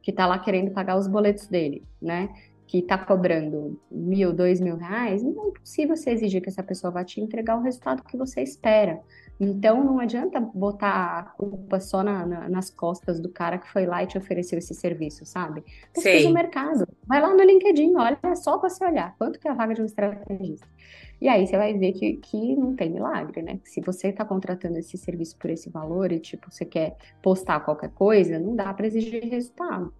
que 0.00 0.12
tá 0.12 0.26
lá 0.26 0.38
querendo 0.38 0.70
pagar 0.70 0.96
os 0.96 1.08
boletos 1.08 1.48
dele, 1.48 1.82
né? 2.00 2.28
Que 2.68 2.82
tá 2.82 2.96
cobrando 2.96 3.80
mil, 3.90 4.32
dois 4.32 4.60
mil 4.60 4.76
reais, 4.76 5.24
não 5.24 5.48
é 5.48 5.58
possível 5.58 5.96
você 5.96 6.10
exigir 6.10 6.40
que 6.40 6.48
essa 6.48 6.62
pessoa 6.62 6.92
vá 6.92 7.02
te 7.02 7.20
entregar 7.20 7.58
o 7.58 7.62
resultado 7.62 8.04
que 8.04 8.16
você 8.16 8.42
espera. 8.42 9.02
Então, 9.38 9.84
não 9.84 9.98
adianta 10.00 10.40
botar 10.40 11.18
a 11.18 11.22
culpa 11.24 11.78
só 11.78 12.02
na- 12.02 12.24
na- 12.24 12.48
nas 12.48 12.70
costas 12.70 13.20
do 13.20 13.28
cara 13.28 13.58
que 13.58 13.68
foi 13.70 13.84
lá 13.84 14.02
e 14.02 14.06
te 14.06 14.16
ofereceu 14.16 14.58
esse 14.58 14.74
serviço, 14.74 15.26
sabe? 15.26 15.62
Pesquisa 15.92 16.28
o 16.30 16.32
mercado. 16.32 16.88
Vai 17.06 17.20
lá 17.20 17.34
no 17.34 17.42
LinkedIn, 17.42 17.94
olha 17.96 18.18
é 18.22 18.34
só 18.34 18.56
para 18.58 18.70
você 18.70 18.84
olhar 18.84 19.14
quanto 19.18 19.38
que 19.38 19.46
é 19.46 19.50
a 19.50 19.54
vaga 19.54 19.74
de 19.74 19.82
um 19.82 19.84
estrategista. 19.84 20.66
E 21.20 21.28
aí 21.28 21.46
você 21.46 21.56
vai 21.56 21.74
ver 21.74 21.92
que, 21.92 22.14
que 22.16 22.56
não 22.56 22.74
tem 22.74 22.90
milagre, 22.90 23.42
né? 23.42 23.60
Se 23.64 23.80
você 23.80 24.08
está 24.08 24.24
contratando 24.24 24.78
esse 24.78 24.96
serviço 24.96 25.36
por 25.38 25.50
esse 25.50 25.68
valor 25.70 26.12
e, 26.12 26.18
tipo, 26.18 26.50
você 26.50 26.64
quer 26.64 26.96
postar 27.22 27.60
qualquer 27.60 27.90
coisa, 27.90 28.38
não 28.38 28.54
dá 28.56 28.72
para 28.72 28.86
exigir 28.86 29.22
resultado. 29.24 29.92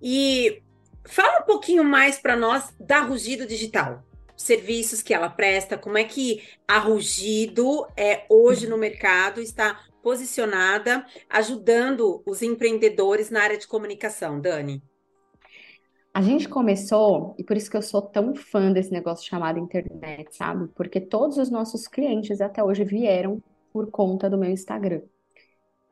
E 0.00 0.62
fala 1.04 1.40
um 1.42 1.46
pouquinho 1.46 1.84
mais 1.84 2.18
para 2.18 2.36
nós 2.36 2.74
da 2.78 3.00
Rugido 3.00 3.46
Digital. 3.46 4.02
Serviços 4.42 5.02
que 5.02 5.14
ela 5.14 5.28
presta, 5.28 5.78
como 5.78 5.96
é 5.96 6.04
que 6.04 6.42
a 6.66 6.78
Rugido 6.78 7.86
é 7.96 8.24
hoje 8.28 8.66
no 8.66 8.76
mercado 8.76 9.40
está 9.40 9.80
posicionada 10.02 11.06
ajudando 11.30 12.22
os 12.26 12.42
empreendedores 12.42 13.30
na 13.30 13.42
área 13.42 13.56
de 13.56 13.66
comunicação, 13.66 14.40
Dani? 14.40 14.82
A 16.14 16.20
gente 16.20 16.48
começou, 16.48 17.34
e 17.38 17.44
por 17.44 17.56
isso 17.56 17.70
que 17.70 17.76
eu 17.76 17.82
sou 17.82 18.02
tão 18.02 18.34
fã 18.34 18.70
desse 18.70 18.92
negócio 18.92 19.26
chamado 19.26 19.58
internet, 19.58 20.36
sabe? 20.36 20.68
Porque 20.74 21.00
todos 21.00 21.38
os 21.38 21.50
nossos 21.50 21.88
clientes 21.88 22.40
até 22.40 22.62
hoje 22.62 22.84
vieram 22.84 23.42
por 23.72 23.90
conta 23.90 24.28
do 24.28 24.36
meu 24.36 24.50
Instagram 24.50 25.00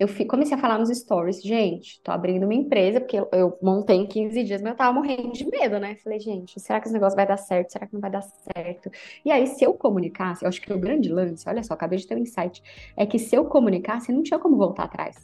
eu 0.00 0.08
comecei 0.26 0.56
a 0.56 0.58
falar 0.58 0.78
nos 0.78 0.88
stories, 0.88 1.42
gente, 1.42 2.00
tô 2.02 2.10
abrindo 2.10 2.44
uma 2.44 2.54
empresa, 2.54 3.00
porque 3.00 3.18
eu, 3.18 3.28
eu 3.32 3.58
montei 3.60 3.96
em 3.96 4.06
15 4.06 4.44
dias, 4.44 4.62
mas 4.62 4.70
eu 4.70 4.76
tava 4.76 4.94
morrendo 4.94 5.30
de 5.30 5.44
medo, 5.44 5.78
né? 5.78 5.94
Falei, 5.96 6.18
gente, 6.18 6.58
será 6.58 6.80
que 6.80 6.86
esse 6.86 6.94
negócio 6.94 7.14
vai 7.14 7.26
dar 7.26 7.36
certo? 7.36 7.72
Será 7.72 7.86
que 7.86 7.92
não 7.92 8.00
vai 8.00 8.10
dar 8.10 8.22
certo? 8.22 8.90
E 9.22 9.30
aí, 9.30 9.46
se 9.46 9.62
eu 9.62 9.74
comunicasse, 9.74 10.42
eu 10.42 10.48
acho 10.48 10.62
que 10.62 10.72
o 10.72 10.78
grande 10.78 11.10
lance, 11.10 11.46
olha 11.46 11.62
só, 11.62 11.74
acabei 11.74 11.98
de 11.98 12.06
ter 12.06 12.14
um 12.14 12.18
insight, 12.18 12.62
é 12.96 13.04
que 13.04 13.18
se 13.18 13.36
eu 13.36 13.44
comunicasse, 13.44 14.10
não 14.10 14.22
tinha 14.22 14.38
como 14.38 14.56
voltar 14.56 14.84
atrás. 14.84 15.16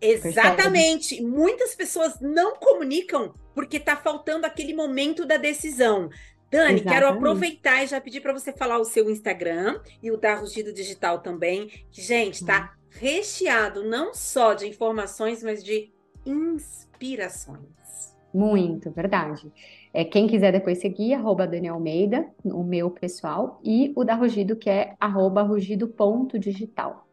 Exatamente. 0.00 1.16
Percebe? 1.16 1.30
Muitas 1.30 1.76
pessoas 1.76 2.20
não 2.20 2.56
comunicam 2.56 3.32
porque 3.54 3.78
tá 3.78 3.96
faltando 3.96 4.46
aquele 4.46 4.74
momento 4.74 5.24
da 5.24 5.36
decisão. 5.36 6.10
Dani, 6.50 6.74
Exatamente. 6.74 6.88
quero 6.88 7.08
aproveitar 7.08 7.84
e 7.84 7.86
já 7.86 8.00
pedir 8.00 8.20
para 8.20 8.32
você 8.32 8.52
falar 8.52 8.78
o 8.78 8.84
seu 8.84 9.08
Instagram 9.10 9.80
e 10.02 10.10
o 10.10 10.16
da 10.16 10.34
Rugido 10.34 10.72
Digital 10.72 11.20
também, 11.20 11.70
que, 11.90 12.00
gente, 12.00 12.44
tá 12.44 12.74
recheado 12.90 13.84
não 13.84 14.14
só 14.14 14.54
de 14.54 14.66
informações, 14.66 15.42
mas 15.42 15.62
de 15.62 15.92
inspirações. 16.24 18.16
Muito, 18.32 18.90
verdade. 18.90 19.50
É, 19.92 20.04
quem 20.04 20.26
quiser 20.26 20.52
depois 20.52 20.78
seguir, 20.78 21.14
arroba 21.14 21.46
Daniel 21.46 21.74
Almeida, 21.74 22.28
o 22.44 22.62
meu 22.62 22.90
pessoal, 22.90 23.60
e 23.64 23.92
o 23.96 24.04
da 24.04 24.14
Rugido, 24.14 24.54
que 24.54 24.68
é 24.68 24.94
arroba 25.00 25.42
rugido.digital. 25.42 27.06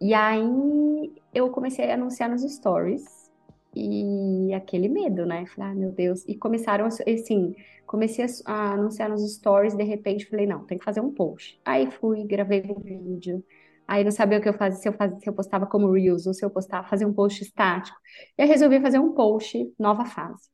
E 0.00 0.12
aí 0.12 1.12
eu 1.32 1.48
comecei 1.50 1.88
a 1.90 1.94
anunciar 1.94 2.28
nos 2.28 2.42
stories 2.42 3.30
e 3.74 4.52
aquele 4.52 4.88
medo, 4.88 5.24
né? 5.24 5.46
Falei, 5.46 5.70
ah, 5.70 5.74
meu 5.74 5.92
Deus. 5.92 6.24
E 6.26 6.34
começaram, 6.34 6.86
assim, 6.86 7.54
comecei 7.86 8.26
a 8.44 8.72
anunciar 8.72 9.08
nos 9.08 9.22
stories, 9.34 9.76
de 9.76 9.84
repente 9.84 10.26
falei, 10.26 10.46
não, 10.46 10.64
tem 10.64 10.76
que 10.76 10.84
fazer 10.84 11.00
um 11.00 11.12
post. 11.12 11.60
Aí 11.64 11.88
fui, 11.90 12.24
gravei 12.24 12.64
um 12.68 12.80
vídeo, 12.80 13.44
Aí 13.92 14.02
não 14.02 14.10
sabia 14.10 14.38
o 14.38 14.40
que 14.40 14.48
eu 14.48 14.54
fazia, 14.54 14.80
se 14.80 14.88
eu, 14.88 14.94
fazia, 14.94 15.18
se 15.20 15.28
eu 15.28 15.34
postava 15.34 15.66
como 15.66 15.92
Reels 15.92 16.26
ou 16.26 16.32
se 16.32 16.42
eu 16.42 16.48
postava, 16.48 16.88
fazer 16.88 17.04
um 17.04 17.12
post 17.12 17.42
estático. 17.42 17.94
E 18.38 18.42
eu 18.42 18.48
resolvi 18.48 18.80
fazer 18.80 18.98
um 18.98 19.12
post 19.12 19.70
nova 19.78 20.06
fase. 20.06 20.48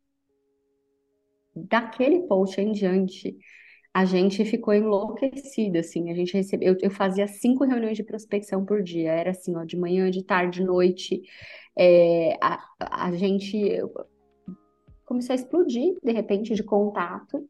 Daquele 1.55 2.23
post 2.27 2.61
em 2.61 2.73
diante, 2.73 3.39
a 3.95 4.05
gente 4.05 4.45
ficou 4.45 4.75
enlouquecida, 4.75 5.79
assim, 5.79 6.11
a 6.11 6.15
gente 6.17 6.33
recebeu, 6.35 6.73
eu, 6.73 6.79
eu, 6.83 6.91
fazia 6.91 7.29
cinco 7.29 7.65
reuniões 7.65 7.97
de 7.97 8.03
prospecção 8.03 8.65
por 8.65 8.83
dia, 8.83 9.13
era 9.13 9.31
assim, 9.31 9.55
ó, 9.55 9.63
de 9.63 9.77
manhã, 9.77 10.11
de 10.11 10.25
tarde, 10.25 10.59
de 10.59 10.67
noite, 10.67 11.23
é, 11.79 12.37
a, 12.43 12.59
a 12.81 13.13
gente 13.13 13.57
começou 15.05 15.33
a 15.33 15.37
explodir, 15.37 15.95
de 16.03 16.11
repente, 16.11 16.55
de 16.57 16.65
contato, 16.65 17.49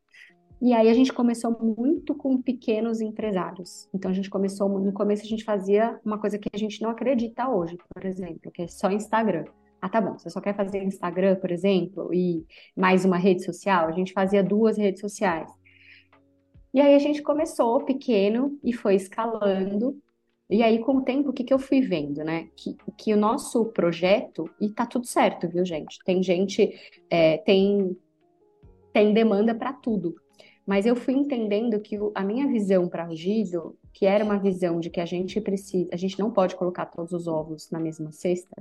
e 0.61 0.73
aí 0.73 0.89
a 0.89 0.95
gente 0.95 1.13
começou 1.13 1.57
muito 1.61 2.15
com 2.15 2.41
pequenos 2.43 3.01
empresários. 3.01 3.89
Então 3.95 4.11
a 4.11 4.15
gente 4.15 4.29
começou, 4.29 4.69
no 4.69 4.93
começo 4.93 5.23
a 5.23 5.29
gente 5.29 5.45
fazia 5.45 6.01
uma 6.05 6.19
coisa 6.19 6.39
que 6.39 6.49
a 6.53 6.59
gente 6.59 6.83
não 6.83 6.91
acredita 6.91 7.49
hoje, 7.49 7.77
por 7.95 8.05
exemplo, 8.05 8.51
que 8.51 8.63
é 8.63 8.69
só 8.69 8.91
Instagram. 8.91 9.45
Ah, 9.81 9.89
tá 9.89 10.01
bom, 10.01 10.19
você 10.19 10.29
só 10.29 10.41
quer 10.41 10.57
fazer 10.57 10.83
Instagram, 10.83 11.37
por 11.37 11.53
exemplo, 11.53 12.13
e 12.13 12.45
mais 12.77 13.05
uma 13.05 13.17
rede 13.17 13.45
social? 13.45 13.87
A 13.87 13.93
gente 13.93 14.13
fazia 14.13 14.43
duas 14.43 14.77
redes 14.77 15.01
sociais. 15.01 15.49
E 16.75 16.81
aí 16.81 16.95
a 16.95 16.99
gente 16.99 17.23
começou 17.23 17.85
pequeno 17.85 18.59
e 18.65 18.73
foi 18.73 18.97
escalando. 18.97 19.97
E 20.51 20.63
aí, 20.63 20.81
com 20.81 20.97
o 20.97 21.03
tempo, 21.03 21.31
o 21.31 21.33
que, 21.33 21.45
que 21.45 21.53
eu 21.53 21.59
fui 21.59 21.81
vendo, 21.81 22.25
né? 22.25 22.49
Que, 22.57 22.77
que 22.97 23.13
o 23.13 23.17
nosso 23.17 23.67
projeto, 23.67 24.51
e 24.61 24.71
tá 24.71 24.87
tudo 24.87 25.07
certo, 25.07 25.47
viu, 25.49 25.65
gente? 25.65 25.99
Tem 26.05 26.23
gente, 26.23 26.75
é, 27.11 27.37
tem, 27.39 27.97
tem 28.93 29.13
demanda 29.13 29.55
para 29.55 29.73
tudo. 29.73 30.17
Mas 30.69 30.85
eu 30.85 30.95
fui 30.95 31.15
entendendo 31.15 31.81
que 31.81 31.99
a 32.15 32.23
minha 32.23 32.47
visão 32.47 32.90
para 32.90 33.09
Gido, 33.15 33.74
que 33.90 34.05
era 34.05 34.23
uma 34.23 34.39
visão 34.39 34.78
de 34.78 34.90
que 34.90 35.01
a 35.01 35.07
gente 35.07 35.40
precisa, 35.40 35.89
a 35.90 35.97
gente 35.97 36.19
não 36.19 36.31
pode 36.31 36.55
colocar 36.57 36.85
todos 36.85 37.11
os 37.15 37.27
ovos 37.27 37.70
na 37.70 37.81
mesma 37.81 38.12
cesta. 38.12 38.55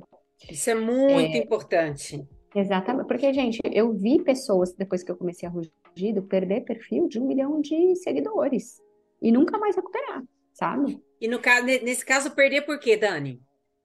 Isso 0.50 0.70
é 0.70 0.74
muito 0.74 1.36
é, 1.36 1.38
importante. 1.38 2.26
Exatamente, 2.56 3.08
porque, 3.08 3.34
gente, 3.34 3.60
eu 3.66 3.92
vi 3.92 4.24
pessoas, 4.24 4.74
depois 4.74 5.04
que 5.04 5.12
eu 5.12 5.18
comecei 5.18 5.50
a 5.50 5.52
Rugido, 5.52 6.24
perder 6.24 6.62
perfil 6.62 7.10
de 7.10 7.20
um 7.20 7.28
milhão 7.28 7.60
de 7.60 7.94
seguidores 7.98 8.82
e 9.22 9.30
nunca 9.30 9.58
mais 9.58 9.76
recuperar, 9.76 10.24
sabe? 10.54 11.04
E 11.20 11.28
no 11.28 11.40
caso, 11.40 11.66
nesse 11.66 12.06
caso, 12.06 12.32
perder 12.32 12.62
por 12.62 12.80
quê, 12.80 12.96
Dani? 12.96 13.42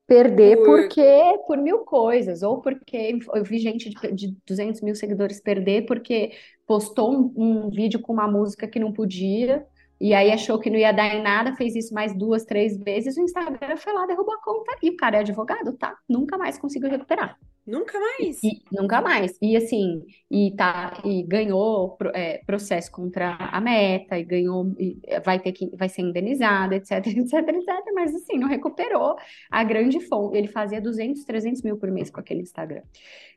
Perder 0.06 0.58
por... 0.58 0.82
porque 0.82 1.02
por 1.44 1.58
mil 1.58 1.80
coisas, 1.80 2.44
ou 2.44 2.60
porque 2.60 3.18
eu 3.34 3.42
vi 3.42 3.58
gente 3.58 3.90
de, 3.90 4.12
de 4.12 4.36
200 4.46 4.80
mil 4.80 4.94
seguidores 4.94 5.40
perder 5.40 5.86
porque 5.86 6.32
postou 6.66 7.12
um, 7.12 7.32
um, 7.36 7.70
vídeo 7.70 8.00
com 8.00 8.12
uma 8.12 8.28
música 8.28 8.66
que 8.66 8.78
não 8.78 8.92
podia, 8.92 9.66
e 10.00 10.14
aí 10.14 10.30
achou 10.30 10.58
que 10.58 10.70
não 10.70 10.76
ia 10.76 10.92
dar 10.92 11.14
em 11.14 11.22
nada, 11.22 11.54
fez 11.54 11.76
isso 11.76 11.94
mais 11.94 12.16
duas, 12.16 12.44
três 12.44 12.76
vezes, 12.76 13.16
o 13.16 13.20
Instagram 13.20 13.76
foi 13.76 13.92
lá, 13.92 14.06
derrubou 14.06 14.34
a 14.34 14.42
conta, 14.42 14.76
e 14.82 14.90
o 14.90 14.96
cara 14.96 15.18
é 15.18 15.20
advogado, 15.20 15.72
tá? 15.74 15.96
Nunca 16.08 16.36
mais 16.36 16.58
conseguiu 16.58 16.90
recuperar. 16.90 17.38
Nunca 17.64 17.98
mais. 17.98 18.42
E, 18.42 18.62
nunca 18.72 19.00
mais. 19.00 19.38
E 19.40 19.56
assim, 19.56 20.02
e 20.28 20.52
tá, 20.56 21.00
e 21.04 21.22
ganhou 21.22 21.96
é, 22.12 22.38
processo 22.44 22.90
contra 22.90 23.36
a 23.36 23.60
meta, 23.60 24.18
e 24.18 24.24
ganhou, 24.24 24.74
e 24.78 25.00
vai 25.24 25.38
ter 25.38 25.52
que, 25.52 25.70
vai 25.76 25.88
ser 25.88 26.02
indenizado, 26.02 26.74
etc, 26.74 27.06
etc, 27.06 27.34
etc, 27.34 27.84
mas 27.94 28.12
assim, 28.14 28.36
não 28.36 28.48
recuperou 28.48 29.16
a 29.50 29.62
grande 29.62 30.00
fonte. 30.00 30.36
Ele 30.36 30.48
fazia 30.48 30.80
200, 30.80 31.24
300 31.24 31.62
mil 31.62 31.76
por 31.76 31.90
mês 31.90 32.10
com 32.10 32.18
aquele 32.18 32.42
Instagram. 32.42 32.82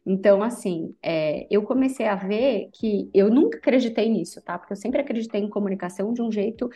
Então, 0.05 0.43
assim, 0.43 0.95
é, 1.01 1.47
eu 1.49 1.63
comecei 1.63 2.07
a 2.07 2.15
ver 2.15 2.69
que 2.73 3.09
eu 3.13 3.29
nunca 3.29 3.57
acreditei 3.57 4.07
nisso, 4.07 4.41
tá? 4.41 4.57
Porque 4.57 4.73
eu 4.73 4.77
sempre 4.77 5.01
acreditei 5.01 5.41
em 5.41 5.49
comunicação 5.49 6.13
de 6.13 6.21
um 6.21 6.31
jeito. 6.31 6.69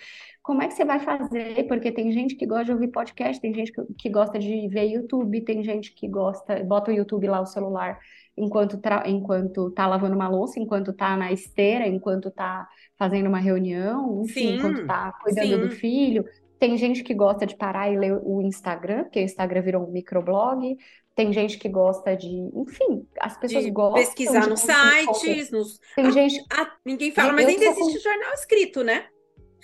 Como 0.50 0.64
é 0.64 0.68
que 0.68 0.74
você 0.74 0.84
vai 0.84 1.00
fazer? 1.00 1.68
Porque 1.68 1.92
tem 1.92 2.12
gente 2.12 2.34
que 2.34 2.44
gosta 2.44 2.66
de 2.66 2.72
ouvir 2.72 2.88
podcast, 2.88 3.40
tem 3.40 3.54
gente 3.54 3.72
que, 3.96 4.10
gosta 4.10 4.40
de 4.40 4.68
ver 4.68 4.86
YouTube, 4.86 5.42
tem 5.42 5.64
gente 5.64 5.94
que 5.94 6.08
gosta, 6.08 6.64
bota 6.64 6.90
o 6.90 6.94
YouTube 6.96 7.28
lá, 7.28 7.40
o 7.40 7.46
celular, 7.46 8.00
enquanto, 8.36 8.80
tra... 8.80 9.04
enquanto 9.06 9.70
tá 9.70 9.86
lavando 9.86 10.16
uma 10.16 10.28
louça, 10.28 10.60
enquanto 10.60 10.92
tá 10.92 11.16
na 11.16 11.32
esteira, 11.32 11.86
enquanto 11.86 12.32
tá 12.32 12.68
fazendo 12.98 13.28
uma 13.28 13.38
reunião, 13.38 14.24
enfim, 14.24 14.40
sim, 14.40 14.56
enquanto 14.56 14.88
tá 14.88 15.14
cuidando 15.22 15.54
sim. 15.54 15.60
do 15.60 15.70
filho. 15.70 16.26
Tem 16.58 16.76
gente 16.78 17.04
que 17.04 17.14
gosta 17.14 17.46
de 17.46 17.56
parar 17.56 17.94
e 17.94 18.00
ler 18.00 18.20
o 18.20 18.42
Instagram, 18.42 19.04
porque 19.04 19.20
o 19.20 19.22
Instagram 19.22 19.62
virou 19.62 19.88
um 19.88 19.92
microblog. 19.92 20.76
Tem 21.14 21.32
gente 21.32 21.60
que 21.60 21.70
gosta 21.70 22.18
de, 22.18 22.28
enfim, 22.28 23.06
as 23.20 23.38
pessoas 23.38 23.66
de 23.66 23.70
gostam 23.70 24.02
pesquisar 24.02 24.50
nos 24.50 24.62
sites, 24.62 25.52
nos... 25.52 25.80
Tem 25.96 26.08
ah, 26.08 26.10
gente, 26.10 26.44
ah, 26.52 26.72
ninguém 26.84 27.12
fala, 27.12 27.34
mas 27.34 27.46
ainda 27.46 27.66
existe 27.66 28.00
com... 28.00 28.00
jornal 28.00 28.34
escrito, 28.34 28.84
né? 28.84 29.06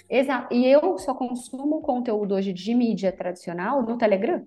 Exato. 0.10 0.54
E 0.54 0.66
eu 0.66 0.98
só 0.98 1.14
consumo 1.14 1.82
conteúdo 1.82 2.36
hoje 2.36 2.54
de 2.54 2.74
mídia 2.74 3.12
tradicional 3.12 3.82
no 3.82 3.98
Telegram. 3.98 4.46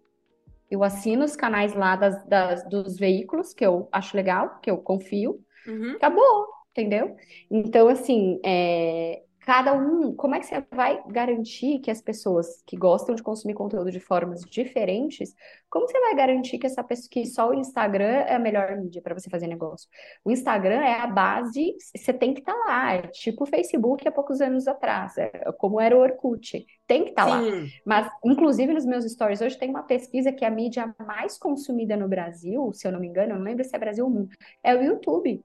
Eu 0.70 0.84
assino 0.84 1.24
os 1.24 1.34
canais 1.34 1.74
lá 1.74 1.96
das, 1.96 2.24
das, 2.26 2.68
dos 2.68 2.96
veículos 2.96 3.54
que 3.54 3.64
eu 3.64 3.88
acho 3.90 4.16
legal, 4.16 4.58
que 4.60 4.70
eu 4.70 4.78
confio. 4.78 5.40
Uhum. 5.66 5.92
Acabou, 5.92 6.46
entendeu? 6.70 7.16
Então, 7.50 7.88
assim, 7.88 8.38
é, 8.44 9.22
cada 9.48 9.72
um, 9.72 10.14
como 10.14 10.34
é 10.34 10.40
que 10.40 10.44
você 10.44 10.62
vai 10.70 11.02
garantir 11.08 11.78
que 11.78 11.90
as 11.90 12.02
pessoas 12.02 12.62
que 12.66 12.76
gostam 12.76 13.14
de 13.14 13.22
consumir 13.22 13.54
conteúdo 13.54 13.90
de 13.90 13.98
formas 13.98 14.42
diferentes, 14.42 15.34
como 15.70 15.88
você 15.88 15.98
vai 15.98 16.14
garantir 16.14 16.58
que 16.58 16.66
essa 16.66 16.84
pessoa 16.84 17.08
que 17.10 17.24
só 17.24 17.48
o 17.48 17.54
Instagram 17.54 18.26
é 18.26 18.34
a 18.34 18.38
melhor 18.38 18.76
mídia 18.76 19.00
para 19.00 19.18
você 19.18 19.30
fazer 19.30 19.46
negócio? 19.46 19.88
O 20.22 20.30
Instagram 20.30 20.82
é 20.82 21.00
a 21.00 21.06
base, 21.06 21.74
você 21.96 22.12
tem 22.12 22.34
que 22.34 22.40
estar 22.40 22.52
tá 22.52 22.64
lá, 22.66 22.92
é 22.92 23.06
tipo 23.06 23.44
o 23.44 23.46
Facebook 23.46 24.06
há 24.06 24.12
poucos 24.12 24.42
anos 24.42 24.68
atrás, 24.68 25.16
é 25.16 25.30
como 25.56 25.80
era 25.80 25.96
o 25.96 26.00
Orkut, 26.00 26.66
tem 26.86 27.04
que 27.04 27.10
estar 27.10 27.24
tá 27.24 27.30
lá. 27.30 27.40
Mas 27.86 28.06
inclusive 28.22 28.74
nos 28.74 28.84
meus 28.84 29.10
stories 29.10 29.40
hoje 29.40 29.56
tem 29.56 29.70
uma 29.70 29.82
pesquisa 29.82 30.30
que 30.30 30.44
a 30.44 30.50
mídia 30.50 30.94
mais 31.06 31.38
consumida 31.38 31.96
no 31.96 32.06
Brasil, 32.06 32.70
se 32.74 32.86
eu 32.86 32.92
não 32.92 33.00
me 33.00 33.08
engano, 33.08 33.32
eu 33.32 33.38
não 33.38 33.44
lembro 33.44 33.64
se 33.64 33.74
é 33.74 33.78
Brasil 33.78 34.04
ou 34.04 34.10
mundo, 34.10 34.28
é 34.62 34.74
o 34.74 34.82
YouTube 34.82 35.42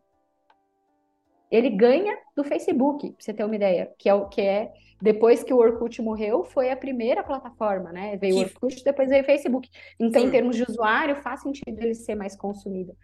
ele 1.54 1.70
ganha 1.70 2.18
do 2.36 2.44
Facebook, 2.44 3.12
pra 3.12 3.16
você 3.20 3.32
ter 3.32 3.44
uma 3.44 3.56
ideia, 3.56 3.92
que 4.00 4.10
é 4.10 4.14
o 4.14 4.28
que 4.28 4.42
é 4.42 4.74
depois 5.00 5.44
que 5.44 5.54
o 5.54 5.58
Orkut 5.58 6.02
morreu, 6.02 6.44
foi 6.46 6.72
a 6.72 6.78
primeira 6.78 7.22
plataforma, 7.22 7.92
né? 7.92 8.18
Veio 8.18 8.38
o 8.38 8.40
Orkut, 8.40 8.84
depois 8.84 9.10
veio 9.10 9.22
o 9.22 9.26
Facebook. 9.26 9.70
Então, 10.00 10.22
Sim. 10.22 10.28
em 10.28 10.32
termos 10.32 10.56
de 10.56 10.64
usuário, 10.64 11.18
faz 11.18 11.42
sentido 11.42 11.78
ele 11.78 11.94
ser 11.94 12.16
mais 12.16 12.36
consumido. 12.36 12.96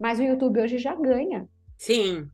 Mas 0.00 0.20
o 0.20 0.22
YouTube 0.22 0.60
hoje 0.60 0.78
já 0.78 0.94
ganha. 0.94 1.48
Sim. 1.76 2.30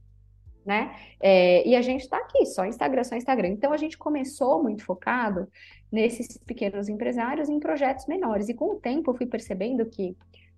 Né? 0.65 0.95
É, 1.21 1.67
e 1.67 1.75
a 1.75 1.83
gente 1.83 2.03
está 2.03 2.19
aqui, 2.19 2.45
só 2.47 2.67
Instagram, 2.67 3.03
só 3.03 3.17
Instagram. 3.17 3.49
Então 3.49 3.73
a 3.73 3.77
gente 3.77 3.99
começou 3.99 4.63
muito 4.63 4.85
focado 4.85 5.49
nesses 5.91 6.39
pequenos 6.39 6.89
empresários 6.89 7.49
em 7.49 7.59
projetos 7.59 8.07
menores. 8.07 8.49
E 8.49 8.55
com 8.55 8.73
o 8.73 8.81
tempo 8.81 9.11
eu 9.11 9.17
fui 9.17 9.27
percebendo 9.27 9.87
que 9.87 10.15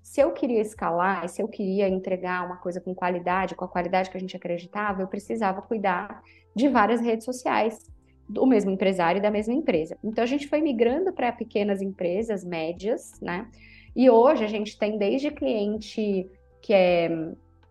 se 0.07 0.20
eu 0.20 0.31
queria 0.31 0.61
escalar, 0.61 1.28
se 1.28 1.43
eu 1.43 1.49
queria 1.49 1.89
entregar 1.89 2.47
uma 2.47 2.59
coisa 2.59 2.81
com 2.81 2.95
qualidade, 2.95 3.57
com 3.57 3.65
a 3.65 3.69
qualidade 3.69 4.09
que 4.09 4.16
a 4.16 4.20
gente 4.20 4.37
acreditava, 4.37 5.03
eu 5.03 5.09
precisava 5.09 5.61
cuidar 5.61 6.23
de 6.55 6.69
várias 6.69 7.01
redes 7.01 7.24
sociais 7.24 7.91
do 8.28 8.47
mesmo 8.47 8.70
empresário 8.70 9.19
e 9.19 9.20
da 9.20 9.33
mesma 9.33 9.53
empresa. 9.53 9.99
Então 10.05 10.23
a 10.23 10.27
gente 10.27 10.47
foi 10.47 10.61
migrando 10.61 11.12
para 11.12 11.33
pequenas 11.33 11.83
empresas, 11.83 12.45
médias, 12.45 13.20
né? 13.20 13.49
E 13.97 14.09
hoje 14.09 14.45
a 14.45 14.47
gente 14.47 14.78
tem 14.78 14.97
desde 14.97 15.33
cliente 15.33 16.31
que 16.62 16.73
é 16.73 17.11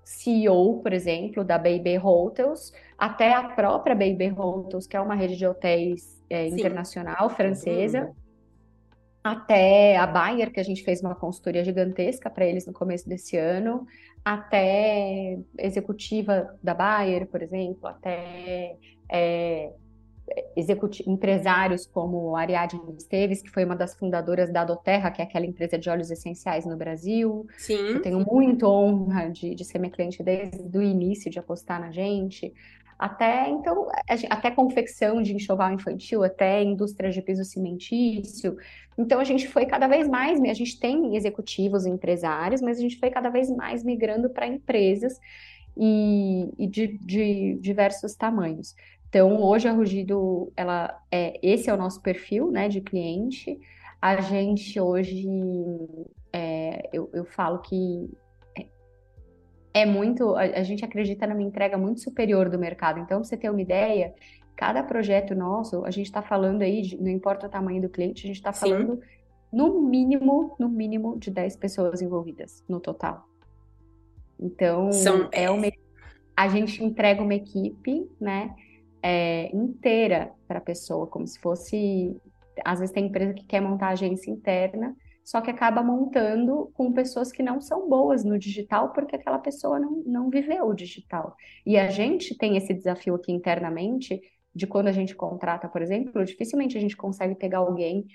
CEO, 0.03 0.81
por 0.81 0.91
exemplo, 0.91 1.41
da 1.41 1.57
Baby 1.57 1.97
Hotels, 1.97 2.73
até 2.97 3.33
a 3.33 3.43
própria 3.43 3.95
Baby 3.95 4.29
Hotels, 4.37 4.85
que 4.85 4.97
é 4.97 4.99
uma 4.99 5.15
rede 5.15 5.37
de 5.37 5.47
hotéis 5.47 6.21
é, 6.29 6.47
internacional 6.47 7.29
francesa, 7.29 8.07
uhum. 8.07 8.24
Até 9.25 9.97
a 9.97 10.05
Bayer, 10.05 10.51
que 10.51 10.59
a 10.59 10.63
gente 10.63 10.83
fez 10.83 11.01
uma 11.01 11.15
consultoria 11.15 11.65
gigantesca 11.65 12.29
para 12.29 12.45
eles 12.45 12.67
no 12.67 12.71
começo 12.71 13.09
desse 13.09 13.35
ano, 13.35 13.87
até 14.23 15.39
executiva 15.57 16.55
da 16.61 16.75
Bayer, 16.75 17.25
por 17.25 17.41
exemplo, 17.41 17.87
até 17.87 18.77
é, 19.11 19.73
empresários 21.07 21.87
como 21.87 22.35
Ariadne 22.35 22.95
Esteves, 22.95 23.41
que 23.41 23.49
foi 23.49 23.65
uma 23.65 23.75
das 23.75 23.95
fundadoras 23.95 24.53
da 24.53 24.63
Doterra, 24.63 25.09
que 25.09 25.23
é 25.23 25.25
aquela 25.25 25.47
empresa 25.47 25.75
de 25.75 25.89
óleos 25.89 26.11
essenciais 26.11 26.63
no 26.63 26.77
Brasil. 26.77 27.47
Sim. 27.57 27.93
Eu 27.93 28.01
tenho 28.03 28.19
muito 28.19 28.67
honra 28.67 29.29
de, 29.31 29.55
de 29.55 29.65
ser 29.65 29.79
minha 29.79 29.91
cliente 29.91 30.21
desde 30.21 30.77
o 30.77 30.83
início, 30.83 31.31
de 31.31 31.39
apostar 31.39 31.81
na 31.81 31.89
gente. 31.91 32.53
Até 32.97 33.49
então, 33.49 33.89
até 34.29 34.49
confecção 34.49 35.21
de 35.21 35.35
enxoval 35.35 35.73
infantil, 35.73 36.23
até 36.23 36.63
indústria 36.63 37.11
de 37.11 37.21
piso 37.21 37.43
cimentício. 37.43 38.57
Então 38.97 39.19
a 39.19 39.23
gente 39.25 39.47
foi 39.47 39.65
cada 39.65 39.87
vez 39.87 40.07
mais, 40.07 40.41
a 40.41 40.53
gente 40.53 40.79
tem 40.79 41.15
executivos 41.15 41.85
e 41.85 41.89
empresários, 41.89 42.61
mas 42.61 42.77
a 42.77 42.81
gente 42.81 42.97
foi 42.97 43.09
cada 43.09 43.29
vez 43.29 43.49
mais 43.49 43.83
migrando 43.83 44.29
para 44.29 44.47
empresas 44.47 45.19
e, 45.77 46.49
e 46.57 46.67
de, 46.67 46.97
de 46.99 47.55
diversos 47.59 48.15
tamanhos. 48.15 48.73
Então, 49.09 49.41
hoje 49.41 49.67
a 49.67 49.71
Rugido, 49.71 50.51
ela 50.55 51.01
é, 51.11 51.39
esse 51.41 51.69
é 51.69 51.73
o 51.73 51.77
nosso 51.77 52.01
perfil, 52.01 52.51
né, 52.51 52.67
de 52.67 52.81
cliente. 52.81 53.59
A 54.01 54.19
gente 54.21 54.79
hoje, 54.79 55.25
é, 56.33 56.89
eu, 56.91 57.09
eu 57.13 57.25
falo 57.25 57.59
que 57.59 58.09
é, 59.75 59.81
é 59.81 59.85
muito, 59.85 60.35
a, 60.35 60.41
a, 60.41 60.63
gente 60.63 60.85
acredita 60.85 61.27
numa 61.27 61.41
entrega 61.41 61.77
muito 61.77 62.01
superior 62.01 62.49
do 62.49 62.57
mercado. 62.57 62.99
Então, 62.99 63.19
pra 63.19 63.27
você 63.27 63.35
ter 63.35 63.49
uma 63.49 63.61
ideia, 63.61 64.13
cada 64.55 64.81
projeto 64.81 65.35
nosso, 65.35 65.85
a 65.85 65.91
gente 65.91 66.05
está 66.05 66.21
falando 66.21 66.61
aí, 66.61 66.81
de, 66.81 67.01
não 67.01 67.09
importa 67.09 67.47
o 67.47 67.49
tamanho 67.49 67.81
do 67.81 67.89
cliente, 67.89 68.25
a 68.25 68.27
gente 68.27 68.37
está 68.37 68.53
falando 68.53 68.99
no 69.51 69.81
mínimo, 69.81 70.55
no 70.59 70.69
mínimo 70.69 71.19
de 71.19 71.29
10 71.31 71.55
pessoas 71.57 72.01
envolvidas 72.01 72.63
no 72.67 72.79
total. 72.79 73.27
Então, 74.39 74.91
São... 74.91 75.29
é 75.31 75.49
uma, 75.49 75.71
a 76.35 76.47
gente 76.47 76.83
entrega 76.83 77.21
uma 77.21 77.35
equipe, 77.35 78.09
né? 78.19 78.53
é, 79.07 79.55
inteira 79.55 80.31
para 80.47 80.57
a 80.57 80.61
pessoa, 80.61 81.05
como 81.05 81.27
se 81.27 81.39
fosse. 81.39 82.19
Às 82.63 82.79
vezes 82.79 82.91
tem 82.91 83.05
empresa 83.05 83.35
que 83.35 83.45
quer 83.45 83.61
montar 83.61 83.89
agência 83.89 84.31
interna, 84.31 84.95
só 85.25 85.41
que 85.41 85.49
acaba 85.49 85.81
montando 85.81 86.69
com 86.75 86.93
pessoas 86.93 87.31
que 87.31 87.41
não 87.41 87.59
são 87.59 87.89
boas 87.89 88.23
no 88.23 88.37
digital, 88.37 88.93
porque 88.93 89.15
aquela 89.15 89.39
pessoa 89.39 89.79
não, 89.79 90.03
não 90.05 90.29
viveu 90.29 90.67
o 90.67 90.73
digital. 90.75 91.35
E 91.65 91.79
a 91.79 91.89
gente 91.89 92.37
tem 92.37 92.55
esse 92.55 92.71
desafio 92.75 93.15
aqui 93.15 93.31
internamente, 93.31 94.21
de 94.53 94.67
quando 94.67 94.87
a 94.87 94.91
gente 94.91 95.15
contrata, 95.15 95.67
por 95.67 95.81
exemplo, 95.81 96.23
dificilmente 96.23 96.77
a 96.77 96.79
gente 96.79 96.95
consegue 96.95 97.33
pegar 97.33 97.57
alguém 97.57 98.05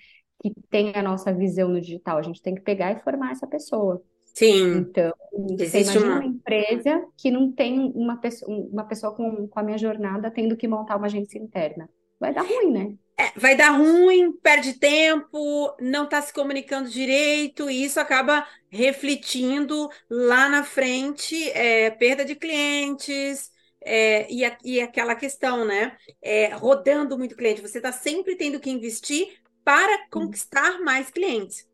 que 0.40 0.54
tem 0.70 0.92
a 0.94 1.02
nossa 1.02 1.34
visão 1.34 1.68
no 1.68 1.80
digital, 1.80 2.16
a 2.16 2.22
gente 2.22 2.40
tem 2.40 2.54
que 2.54 2.62
pegar 2.62 2.92
e 2.92 3.00
formar 3.00 3.32
essa 3.32 3.46
pessoa. 3.46 4.00
Sim. 4.32 4.78
Então, 4.78 5.12
você 5.58 5.82
imagina 5.82 6.06
uma... 6.06 6.14
uma 6.14 6.24
empresa 6.24 7.04
que 7.16 7.30
não 7.32 7.50
tem 7.50 7.92
uma 7.92 8.18
pessoa, 8.18 8.56
uma 8.72 8.84
pessoa 8.84 9.14
com, 9.14 9.48
com 9.48 9.58
a 9.58 9.62
minha 9.64 9.76
jornada 9.76 10.30
tendo 10.30 10.56
que 10.56 10.68
montar 10.68 10.96
uma 10.96 11.06
agência 11.06 11.40
interna. 11.40 11.90
Vai 12.20 12.32
dar 12.32 12.42
ruim, 12.42 12.70
né? 12.70 12.94
É, 13.20 13.38
vai 13.38 13.54
dar 13.54 13.72
ruim, 13.72 14.32
perde 14.32 14.72
tempo, 14.78 15.76
não 15.78 16.04
está 16.04 16.22
se 16.22 16.32
comunicando 16.32 16.88
direito, 16.88 17.68
e 17.68 17.84
isso 17.84 18.00
acaba 18.00 18.46
refletindo 18.70 19.90
lá 20.08 20.48
na 20.48 20.64
frente, 20.64 21.50
é, 21.50 21.90
perda 21.90 22.24
de 22.24 22.34
clientes, 22.34 23.50
é, 23.82 24.30
e, 24.32 24.42
a, 24.42 24.56
e, 24.64 24.80
aquela 24.80 25.14
questão, 25.14 25.66
né? 25.66 25.96
É, 26.22 26.48
rodando 26.54 27.18
muito 27.18 27.36
cliente, 27.36 27.60
você 27.60 27.76
está 27.76 27.92
sempre 27.92 28.36
tendo 28.36 28.58
que 28.58 28.70
investir 28.70 29.38
para 29.62 30.08
conquistar 30.10 30.80
mais 30.80 31.10
clientes. 31.10 31.68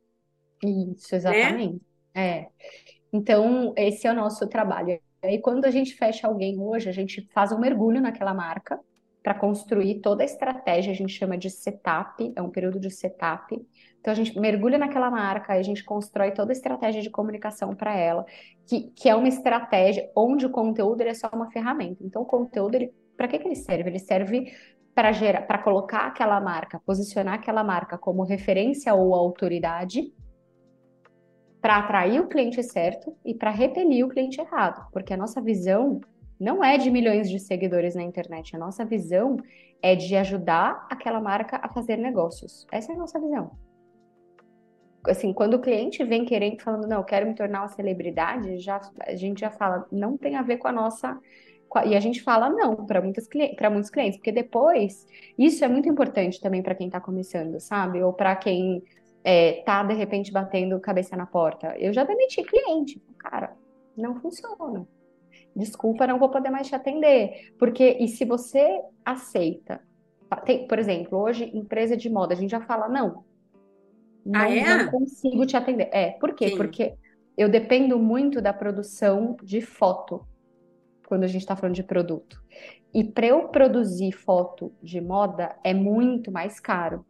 Isso, 0.65 1.15
exatamente. 1.15 1.81
Né? 2.13 2.29
É. 2.29 2.47
Então, 3.13 3.73
esse 3.77 4.05
é 4.07 4.11
o 4.11 4.17
nosso 4.17 4.49
trabalho. 4.49 5.01
E 5.23 5.39
quando 5.39 5.65
a 5.65 5.71
gente 5.71 5.95
fecha 5.95 6.27
alguém 6.27 6.59
hoje, 6.59 6.89
a 6.89 6.93
gente 6.93 7.29
faz 7.33 7.53
um 7.53 7.59
mergulho 7.59 8.01
naquela 8.01 8.35
marca 8.35 8.81
para 9.27 9.35
construir 9.35 9.97
toda 9.97 10.23
a 10.23 10.25
estratégia, 10.25 10.93
a 10.93 10.95
gente 10.95 11.13
chama 11.13 11.37
de 11.37 11.51
setup, 11.51 12.33
é 12.37 12.41
um 12.41 12.49
período 12.49 12.79
de 12.79 12.93
setup. 12.93 13.61
Então 13.99 14.13
a 14.13 14.15
gente 14.15 14.39
mergulha 14.39 14.79
naquela 14.79 15.11
marca, 15.11 15.55
a 15.55 15.63
gente 15.65 15.83
constrói 15.83 16.31
toda 16.31 16.53
a 16.53 16.55
estratégia 16.55 17.03
de 17.03 17.11
comunicação 17.11 17.75
para 17.75 17.97
ela, 17.97 18.25
que, 18.69 18.83
que 18.95 19.09
é 19.09 19.17
uma 19.17 19.27
estratégia 19.27 20.09
onde 20.15 20.47
o 20.47 20.51
conteúdo 20.51 21.01
é 21.01 21.13
só 21.13 21.29
uma 21.35 21.51
ferramenta. 21.51 22.05
Então 22.05 22.23
o 22.23 22.25
conteúdo, 22.25 22.79
para 23.17 23.27
que, 23.27 23.41
que 23.41 23.49
ele 23.49 23.57
serve? 23.57 23.91
Ele 23.91 23.99
serve 23.99 24.53
para 24.95 25.11
gerar, 25.11 25.43
para 25.43 25.59
colocar 25.59 26.07
aquela 26.07 26.41
marca, 26.41 26.81
posicionar 26.87 27.35
aquela 27.35 27.65
marca 27.65 27.99
como 27.99 28.23
referência 28.23 28.95
ou 28.95 29.13
autoridade 29.13 30.05
para 31.61 31.79
atrair 31.79 32.21
o 32.21 32.29
cliente 32.29 32.63
certo 32.63 33.13
e 33.25 33.35
para 33.35 33.51
repelir 33.51 34.07
o 34.07 34.09
cliente 34.09 34.41
errado, 34.41 34.87
porque 34.93 35.13
a 35.13 35.17
nossa 35.17 35.43
visão 35.43 36.01
não 36.39 36.63
é 36.63 36.79
de 36.79 36.91
milhões 36.91 37.31
de 37.31 37.39
seguidores 37.39 37.95
na 37.95 38.03
internet, 38.03 38.55
a 38.55 38.59
nossa 38.59 38.85
visão 38.85 39.37
é 39.83 39.95
de 39.95 40.17
ajudar 40.17 40.87
aquela 40.91 41.21
marca 41.21 41.61
a 41.63 41.69
fazer 41.69 41.97
negócios. 41.97 42.67
Essa 42.73 42.93
é 42.93 42.95
a 42.95 42.99
nossa 42.99 43.21
visão. 43.21 43.51
Assim, 45.07 45.33
quando 45.33 45.55
o 45.55 45.61
cliente 45.61 46.03
vem 46.05 46.25
querendo, 46.25 46.61
falando, 46.61 46.89
não, 46.89 46.99
eu 46.99 47.05
quero 47.05 47.27
me 47.27 47.35
tornar 47.35 47.61
uma 47.61 47.69
celebridade, 47.69 48.59
já, 48.59 48.81
a 49.01 49.15
gente 49.15 49.41
já 49.41 49.51
fala, 49.51 49.87
não 49.93 50.17
tem 50.17 50.37
a 50.37 50.43
ver 50.43 50.57
com 50.57 50.67
a 50.67 50.73
nossa 50.73 51.19
e 51.85 51.95
a 51.95 52.01
gente 52.01 52.23
fala 52.23 52.49
não 52.49 52.87
para 52.87 53.01
muitos 53.01 53.29
clientes, 53.29 54.17
porque 54.17 54.33
depois 54.33 55.07
isso 55.37 55.65
é 55.65 55.69
muito 55.69 55.89
importante 55.89 56.41
também 56.41 56.63
para 56.63 56.75
quem 56.75 56.87
está 56.87 57.01
começando, 57.01 57.61
sabe? 57.61 58.03
Ou 58.03 58.13
para 58.13 58.35
quem 58.37 58.83
é, 59.25 59.63
tá 59.65 59.83
de 59.83 59.93
repente 59.93 60.33
batendo 60.33 60.79
cabeça 60.81 61.17
na 61.17 61.27
porta. 61.27 61.75
Eu 61.77 61.93
já 61.93 62.05
demiti 62.05 62.43
cliente. 62.45 63.03
Cara, 63.19 63.55
não 63.97 64.15
funciona. 64.21 64.87
Desculpa, 65.57 66.07
não 66.07 66.19
vou 66.19 66.29
poder 66.29 66.51
mais 66.51 66.69
te 66.69 66.75
atender. 66.75 67.55
Porque, 67.59 67.97
e 67.99 68.07
se 68.07 68.27
você 68.27 68.79
aceita, 69.03 69.81
tem, 70.45 70.67
por 70.69 70.79
exemplo, 70.79 71.19
hoje, 71.19 71.51
empresa 71.55 71.97
de 71.97 72.11
moda, 72.11 72.35
a 72.35 72.37
gente 72.37 72.51
já 72.51 72.61
fala, 72.61 72.89
não, 72.89 73.25
não, 74.25 74.41
ah, 74.41 74.51
é? 74.51 74.85
não 74.85 74.91
consigo 74.91 75.47
te 75.47 75.57
atender. 75.57 75.89
É, 75.93 76.11
por 76.11 76.35
quê? 76.35 76.51
Sim. 76.51 76.57
Porque 76.57 76.95
eu 77.39 77.49
dependo 77.49 77.99
muito 77.99 78.43
da 78.43 78.53
produção 78.53 79.37
de 79.43 79.61
foto, 79.63 80.27
quando 81.07 81.25
a 81.25 81.29
gente 81.29 81.43
está 81.43 81.57
falando 81.57 81.77
de 81.77 81.83
produto. 81.83 82.43
E 82.93 83.05
para 83.05 83.27
eu 83.27 83.49
produzir 83.49 84.13
foto 84.13 84.73
de 84.83 85.01
moda 85.01 85.57
é 85.63 85.73
muito 85.73 86.33
mais 86.33 86.59
caro. 86.59 87.07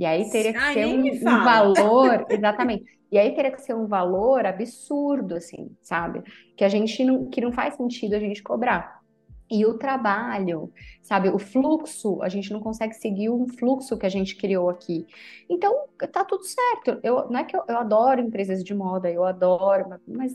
E 0.00 0.06
aí 0.06 0.30
teria 0.30 0.54
que 0.54 0.72
ser 0.72 0.86
um, 0.86 1.04
um, 1.04 1.44
valor, 1.44 2.24
exatamente. 2.30 2.86
E 3.12 3.18
aí 3.18 3.34
teria 3.34 3.50
que 3.50 3.60
ser 3.60 3.74
um 3.74 3.86
valor 3.86 4.46
absurdo, 4.46 5.34
assim, 5.34 5.76
sabe? 5.82 6.22
Que 6.56 6.64
a 6.64 6.70
gente 6.70 7.04
não, 7.04 7.28
que 7.28 7.38
não 7.42 7.52
faz 7.52 7.74
sentido 7.74 8.14
a 8.14 8.18
gente 8.18 8.42
cobrar. 8.42 8.98
E 9.50 9.66
o 9.66 9.76
trabalho, 9.76 10.72
sabe? 11.02 11.28
O 11.28 11.38
fluxo, 11.38 12.22
a 12.22 12.30
gente 12.30 12.50
não 12.50 12.60
consegue 12.60 12.94
seguir 12.94 13.28
um 13.28 13.46
fluxo 13.46 13.98
que 13.98 14.06
a 14.06 14.08
gente 14.08 14.36
criou 14.36 14.70
aqui. 14.70 15.06
Então, 15.50 15.84
tá 16.10 16.24
tudo 16.24 16.44
certo. 16.44 16.98
Eu, 17.02 17.28
não 17.28 17.38
é 17.38 17.44
que 17.44 17.54
eu, 17.54 17.62
eu 17.68 17.76
adoro 17.76 18.22
empresas 18.22 18.64
de 18.64 18.74
moda, 18.74 19.10
eu 19.10 19.22
adoro, 19.22 20.00
mas 20.08 20.34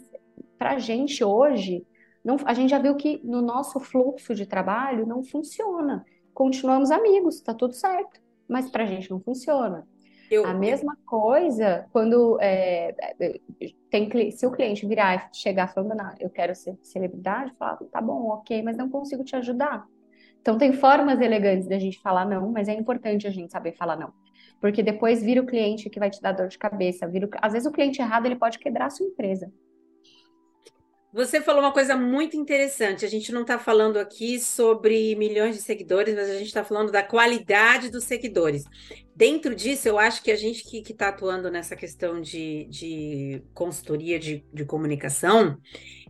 pra 0.59 0.77
gente 0.77 1.23
hoje, 1.23 1.83
não, 2.23 2.37
a 2.45 2.53
gente 2.53 2.69
já 2.69 2.77
viu 2.77 2.95
que 2.95 3.19
no 3.23 3.41
nosso 3.41 3.79
fluxo 3.79 4.35
de 4.35 4.45
trabalho 4.45 5.07
não 5.07 5.23
funciona. 5.23 6.05
Continuamos 6.35 6.91
amigos, 6.91 7.41
tá 7.41 7.51
tudo 7.51 7.73
certo 7.73 8.24
mas 8.47 8.69
para 8.69 8.83
a 8.83 8.87
gente 8.87 9.09
não 9.09 9.19
funciona. 9.19 9.87
Eu... 10.29 10.45
A 10.45 10.53
mesma 10.53 10.97
coisa 11.05 11.85
quando 11.91 12.39
é, 12.41 12.95
tem, 13.89 14.31
se 14.31 14.45
o 14.45 14.51
cliente 14.51 14.85
virar 14.85 15.15
e 15.31 15.37
chegar 15.37 15.67
falando, 15.67 15.95
não, 15.95 16.13
eu 16.19 16.29
quero 16.29 16.55
ser 16.55 16.77
celebridade, 16.81 17.53
falar, 17.57 17.77
tá 17.91 18.01
bom, 18.01 18.29
ok, 18.29 18.63
mas 18.63 18.75
não 18.75 18.89
consigo 18.89 19.23
te 19.23 19.35
ajudar. 19.35 19.85
Então 20.41 20.57
tem 20.57 20.73
formas 20.73 21.19
elegantes 21.21 21.67
da 21.67 21.77
gente 21.79 21.99
falar 22.01 22.25
não, 22.25 22.51
mas 22.51 22.67
é 22.67 22.73
importante 22.73 23.27
a 23.27 23.31
gente 23.31 23.51
saber 23.51 23.73
falar 23.73 23.95
não. 23.95 24.13
Porque 24.61 24.81
depois 24.81 25.21
vira 25.21 25.41
o 25.41 25.45
cliente 25.45 25.89
que 25.89 25.99
vai 25.99 26.09
te 26.09 26.21
dar 26.21 26.31
dor 26.31 26.47
de 26.47 26.57
cabeça. 26.57 27.07
Vira 27.07 27.27
o... 27.27 27.29
Às 27.41 27.53
vezes 27.53 27.67
o 27.67 27.71
cliente 27.71 28.01
errado 28.01 28.25
ele 28.25 28.35
pode 28.35 28.59
quebrar 28.59 28.85
a 28.85 28.89
sua 28.89 29.05
empresa. 29.05 29.51
Você 31.15 31.39
falou 31.39 31.61
uma 31.61 31.71
coisa 31.71 31.95
muito 31.95 32.35
interessante. 32.35 33.05
A 33.05 33.07
gente 33.07 33.31
não 33.31 33.43
está 33.43 33.57
falando 33.57 33.95
aqui 33.95 34.37
sobre 34.37 35.15
milhões 35.15 35.55
de 35.55 35.61
seguidores, 35.61 36.13
mas 36.13 36.29
a 36.29 36.33
gente 36.33 36.47
está 36.47 36.61
falando 36.61 36.91
da 36.91 37.01
qualidade 37.01 37.89
dos 37.89 38.03
seguidores. 38.03 38.65
Dentro 39.15 39.55
disso, 39.55 39.87
eu 39.87 39.97
acho 39.97 40.21
que 40.21 40.29
a 40.29 40.35
gente 40.35 40.65
que 40.65 40.91
está 40.91 41.07
atuando 41.07 41.49
nessa 41.49 41.73
questão 41.73 42.19
de, 42.19 42.65
de 42.65 43.41
consultoria 43.53 44.19
de, 44.19 44.43
de 44.53 44.65
comunicação, 44.65 45.57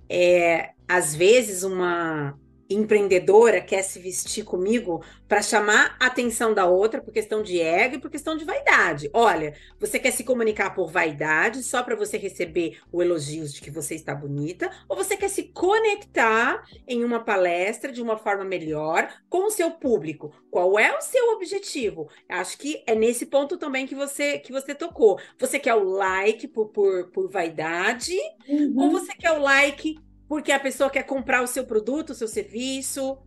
é, 0.10 0.72
às 0.88 1.16
vezes 1.16 1.62
uma, 1.62 2.36
empreendedora 2.70 3.62
quer 3.62 3.84
se 3.84 4.00
vestir 4.00 4.44
comigo 4.44 5.04
para 5.28 5.42
chamar 5.42 5.96
a 6.00 6.08
atenção 6.08 6.54
da 6.54 6.66
outra 6.66 7.02
por 7.02 7.12
questão 7.12 7.42
de 7.42 7.60
ego 7.60 7.96
e 7.96 8.00
por 8.00 8.10
questão 8.10 8.36
de 8.36 8.46
vaidade. 8.46 9.10
Olha, 9.14 9.54
você 9.80 10.00
quer 10.00 10.12
se 10.12 10.24
comunicar 10.24 10.74
por 10.74 10.92
vaidade 10.92 11.64
só 11.64 11.84
para 11.84 11.96
você 11.96 12.18
receber 12.18 12.80
o 12.92 13.02
elogios 13.02 13.54
de 13.54 13.62
que 13.62 13.72
você 13.72 13.96
está 13.96 14.14
bonita, 14.16 14.70
ou 14.88 14.96
você 14.96 15.16
quer 15.16 15.30
se 15.30 15.44
conectar 15.44 16.64
em 16.88 17.04
uma 17.04 17.20
palestra 17.20 17.92
de 17.92 18.02
uma 18.02 18.18
forma 18.18 18.44
melhor 18.44 19.10
com 19.30 19.46
o 19.46 19.52
seu 19.52 19.72
público? 19.72 20.34
Qual 20.50 20.80
é 20.80 20.96
o 20.96 21.02
seu 21.02 21.34
objetivo? 21.34 22.10
Acho 22.30 22.58
que 22.58 22.84
é 22.88 22.96
nesse 22.96 23.26
ponto 23.26 23.58
também 23.58 23.86
que 23.86 23.96
você 23.96 24.40
que 24.40 24.52
você 24.52 24.74
tocou. 24.74 25.20
Você 25.40 25.60
quer 25.60 25.76
o 25.76 25.84
like 25.84 26.48
por, 26.48 26.70
por, 26.70 27.12
por 27.12 27.30
vaidade 27.30 28.16
uhum. 28.48 28.74
ou 28.78 28.92
você 28.92 29.14
quer 29.14 29.32
o 29.32 29.40
like 29.40 29.98
porque 30.28 30.52
a 30.52 30.60
pessoa 30.60 30.90
quer 30.90 31.04
comprar 31.04 31.44
o 31.44 31.48
seu 31.48 31.66
produto, 31.66 32.12
o 32.12 32.16
seu 32.16 32.28
serviço. 32.28 33.18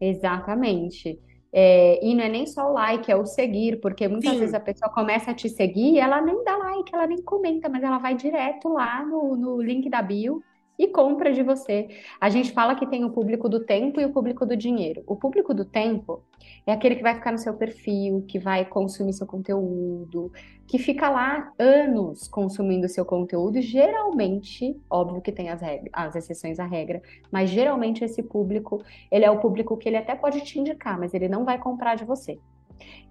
Exatamente. 0.00 1.18
É, 1.52 2.04
e 2.04 2.14
não 2.14 2.24
é 2.24 2.28
nem 2.28 2.46
só 2.46 2.70
o 2.70 2.72
like, 2.74 3.10
é 3.10 3.16
o 3.16 3.24
seguir, 3.24 3.80
porque 3.80 4.06
muitas 4.08 4.32
Sim. 4.32 4.40
vezes 4.40 4.54
a 4.54 4.60
pessoa 4.60 4.92
começa 4.92 5.30
a 5.30 5.34
te 5.34 5.48
seguir 5.48 5.94
e 5.94 5.98
ela 5.98 6.20
nem 6.20 6.44
dá 6.44 6.56
like, 6.56 6.94
ela 6.94 7.06
nem 7.06 7.22
comenta, 7.22 7.68
mas 7.68 7.82
ela 7.82 7.98
vai 7.98 8.14
direto 8.14 8.68
lá 8.68 9.04
no, 9.04 9.36
no 9.36 9.62
link 9.62 9.88
da 9.88 10.02
bio 10.02 10.42
e 10.78 10.88
compra 10.88 11.32
de 11.32 11.42
você. 11.42 11.88
A 12.20 12.28
gente 12.28 12.52
fala 12.52 12.74
que 12.74 12.86
tem 12.86 13.04
o 13.04 13.10
público 13.10 13.48
do 13.48 13.64
tempo 13.64 14.00
e 14.00 14.04
o 14.04 14.12
público 14.12 14.44
do 14.44 14.56
dinheiro. 14.56 15.02
O 15.06 15.16
público 15.16 15.54
do 15.54 15.64
tempo 15.64 16.22
é 16.66 16.72
aquele 16.72 16.96
que 16.96 17.02
vai 17.02 17.14
ficar 17.14 17.32
no 17.32 17.38
seu 17.38 17.54
perfil, 17.54 18.24
que 18.28 18.38
vai 18.38 18.64
consumir 18.64 19.12
seu 19.12 19.26
conteúdo, 19.26 20.32
que 20.66 20.78
fica 20.78 21.08
lá 21.08 21.52
anos 21.58 22.28
consumindo 22.28 22.88
seu 22.88 23.04
conteúdo. 23.04 23.60
Geralmente, 23.60 24.78
óbvio 24.90 25.22
que 25.22 25.32
tem 25.32 25.48
as, 25.48 25.60
as 25.92 26.16
exceções 26.16 26.58
à 26.58 26.66
regra, 26.66 27.00
mas 27.30 27.50
geralmente 27.50 28.04
esse 28.04 28.22
público, 28.22 28.82
ele 29.10 29.24
é 29.24 29.30
o 29.30 29.40
público 29.40 29.76
que 29.76 29.88
ele 29.88 29.96
até 29.96 30.14
pode 30.14 30.40
te 30.42 30.58
indicar, 30.58 30.98
mas 30.98 31.14
ele 31.14 31.28
não 31.28 31.44
vai 31.44 31.58
comprar 31.58 31.94
de 31.94 32.04
você. 32.04 32.38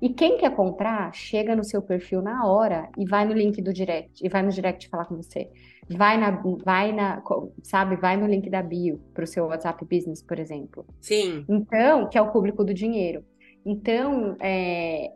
E 0.02 0.10
quem 0.10 0.38
quer 0.38 0.56
comprar, 0.56 1.14
chega 1.14 1.56
no 1.56 1.64
seu 1.64 1.82
perfil 1.82 2.22
na 2.22 2.46
hora 2.46 2.90
e 2.98 3.06
vai 3.06 3.26
no 3.26 3.34
link 3.34 3.62
do 3.62 3.74
direct, 3.74 4.26
e 4.26 4.30
vai 4.30 4.42
no 4.44 4.52
direct 4.52 4.90
falar 4.90 5.06
com 5.06 5.16
você 5.16 5.50
vai 5.90 6.18
na, 6.18 6.32
vai 6.64 6.92
na, 6.92 7.22
sabe, 7.64 7.96
vai 7.96 8.18
no 8.18 8.28
link 8.28 8.50
da 8.50 8.62
bio 8.62 9.00
para 9.14 9.24
o 9.24 9.28
seu 9.28 9.46
WhatsApp 9.46 9.86
Business, 9.86 10.22
por 10.22 10.40
exemplo. 10.40 10.86
Sim. 11.00 11.46
Então, 11.48 12.10
que 12.10 12.18
é 12.18 12.22
o 12.22 12.32
público 12.32 12.64
do 12.64 12.74
dinheiro. 12.74 13.24
Então, 13.66 14.36
é, 14.40 15.12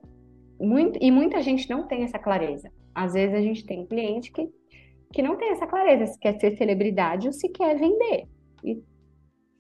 muito, 0.60 1.00
e 1.02 1.12
muita 1.12 1.42
gente 1.42 1.70
não 1.70 1.88
tem 1.88 2.04
essa 2.04 2.20
clareza. 2.20 2.72
Às 2.94 3.14
vezes 3.14 3.36
a 3.36 3.42
gente 3.42 3.66
tem 3.66 3.86
cliente 3.86 4.32
que, 4.32 4.48
que 5.12 5.22
não 5.22 5.38
tem 5.38 5.52
essa 5.52 5.66
clareza, 5.66 6.06
se 6.06 6.20
quer 6.20 6.40
ser 6.40 6.56
celebridade 6.58 7.28
ou 7.28 7.34
se 7.34 7.50
quer 7.50 7.78
vender. 7.78 8.26
E 8.64 8.82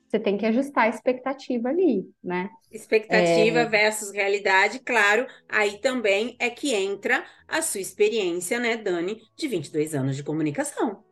você 0.09 0.19
tem 0.19 0.37
que 0.37 0.45
ajustar 0.45 0.85
a 0.85 0.89
expectativa 0.89 1.69
ali, 1.69 2.09
né? 2.23 2.49
Expectativa 2.71 3.59
é... 3.59 3.65
versus 3.65 4.11
realidade, 4.11 4.79
claro. 4.79 5.27
Aí 5.47 5.77
também 5.77 6.35
é 6.39 6.49
que 6.49 6.73
entra 6.73 7.23
a 7.47 7.61
sua 7.61 7.79
experiência, 7.79 8.59
né, 8.59 8.75
Dani, 8.75 9.21
de 9.35 9.47
22 9.47 9.93
anos 9.93 10.15
de 10.15 10.23
comunicação. 10.23 11.03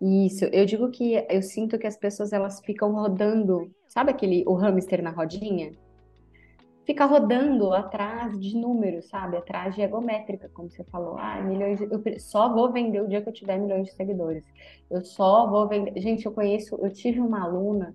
Isso, 0.00 0.46
eu 0.46 0.64
digo 0.64 0.90
que 0.90 1.14
eu 1.28 1.42
sinto 1.42 1.78
que 1.78 1.86
as 1.86 1.96
pessoas 1.96 2.32
elas 2.32 2.60
ficam 2.60 2.92
rodando, 2.92 3.70
sabe 3.86 4.10
aquele 4.12 4.44
o 4.46 4.54
hamster 4.54 5.02
na 5.02 5.10
rodinha? 5.10 5.72
Fica 6.86 7.04
rodando 7.04 7.72
atrás 7.74 8.38
de 8.40 8.56
números, 8.56 9.08
sabe? 9.08 9.36
Atrás 9.36 9.74
de 9.74 9.82
egométrica, 9.82 10.48
como 10.54 10.70
você 10.70 10.84
falou. 10.84 11.16
Ah, 11.18 11.42
milhões, 11.42 11.80
de... 11.80 11.84
eu 11.84 12.02
só 12.20 12.54
vou 12.54 12.72
vender 12.72 13.02
o 13.02 13.08
dia 13.08 13.20
que 13.20 13.28
eu 13.28 13.32
tiver 13.32 13.58
milhões 13.58 13.88
de 13.88 13.94
seguidores. 13.94 14.44
Eu 14.88 15.04
só 15.04 15.50
vou 15.50 15.66
vender. 15.66 16.00
Gente, 16.00 16.24
eu 16.24 16.32
conheço, 16.32 16.76
eu 16.76 16.90
tive 16.90 17.20
uma 17.20 17.42
aluna 17.42 17.94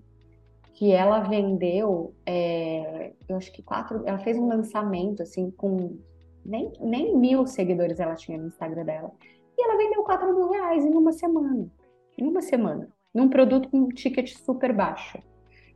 que 0.81 0.91
ela 0.91 1.19
vendeu, 1.19 2.15
é, 2.25 3.13
eu 3.29 3.37
acho 3.37 3.51
que 3.53 3.61
quatro, 3.61 4.01
ela 4.03 4.17
fez 4.17 4.35
um 4.35 4.47
lançamento 4.47 5.21
assim 5.21 5.51
com 5.51 5.99
nem, 6.43 6.73
nem 6.79 7.15
mil 7.15 7.45
seguidores 7.45 7.99
ela 7.99 8.15
tinha 8.15 8.35
no 8.39 8.47
Instagram 8.47 8.83
dela. 8.83 9.11
E 9.55 9.63
ela 9.63 9.77
vendeu 9.77 10.01
4 10.01 10.33
mil 10.33 10.49
reais 10.49 10.83
em 10.83 10.89
uma 10.89 11.11
semana. 11.11 11.71
Em 12.17 12.27
uma 12.27 12.41
semana. 12.41 12.89
Num 13.13 13.29
produto 13.29 13.69
com 13.69 13.77
um 13.77 13.89
ticket 13.89 14.33
super 14.33 14.73
baixo. 14.73 15.19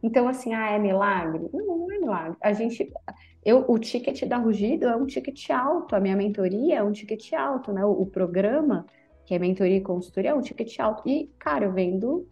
Então, 0.01 0.27
assim, 0.27 0.55
ah, 0.55 0.71
é 0.71 0.79
milagre? 0.79 1.51
Não, 1.53 1.77
não 1.77 1.91
é 1.91 1.99
milagre. 1.99 2.37
A 2.41 2.51
gente. 2.51 2.91
Eu, 3.45 3.63
o 3.67 3.77
ticket 3.77 4.25
da 4.25 4.37
Rugido 4.37 4.87
é 4.87 4.95
um 4.95 5.05
ticket 5.05 5.51
alto, 5.51 5.95
a 5.95 5.99
minha 5.99 6.15
mentoria 6.15 6.77
é 6.77 6.83
um 6.83 6.91
ticket 6.91 7.31
alto, 7.33 7.71
né? 7.71 7.85
O, 7.85 7.91
o 7.91 8.05
programa, 8.07 8.87
que 9.23 9.35
é 9.35 9.37
mentoria 9.37 9.77
e 9.77 9.81
consultoria, 9.81 10.31
é 10.31 10.33
um 10.33 10.41
ticket 10.41 10.79
alto. 10.79 11.07
E, 11.07 11.29
cara, 11.37 11.65
eu 11.65 11.73
vendo 11.73 12.27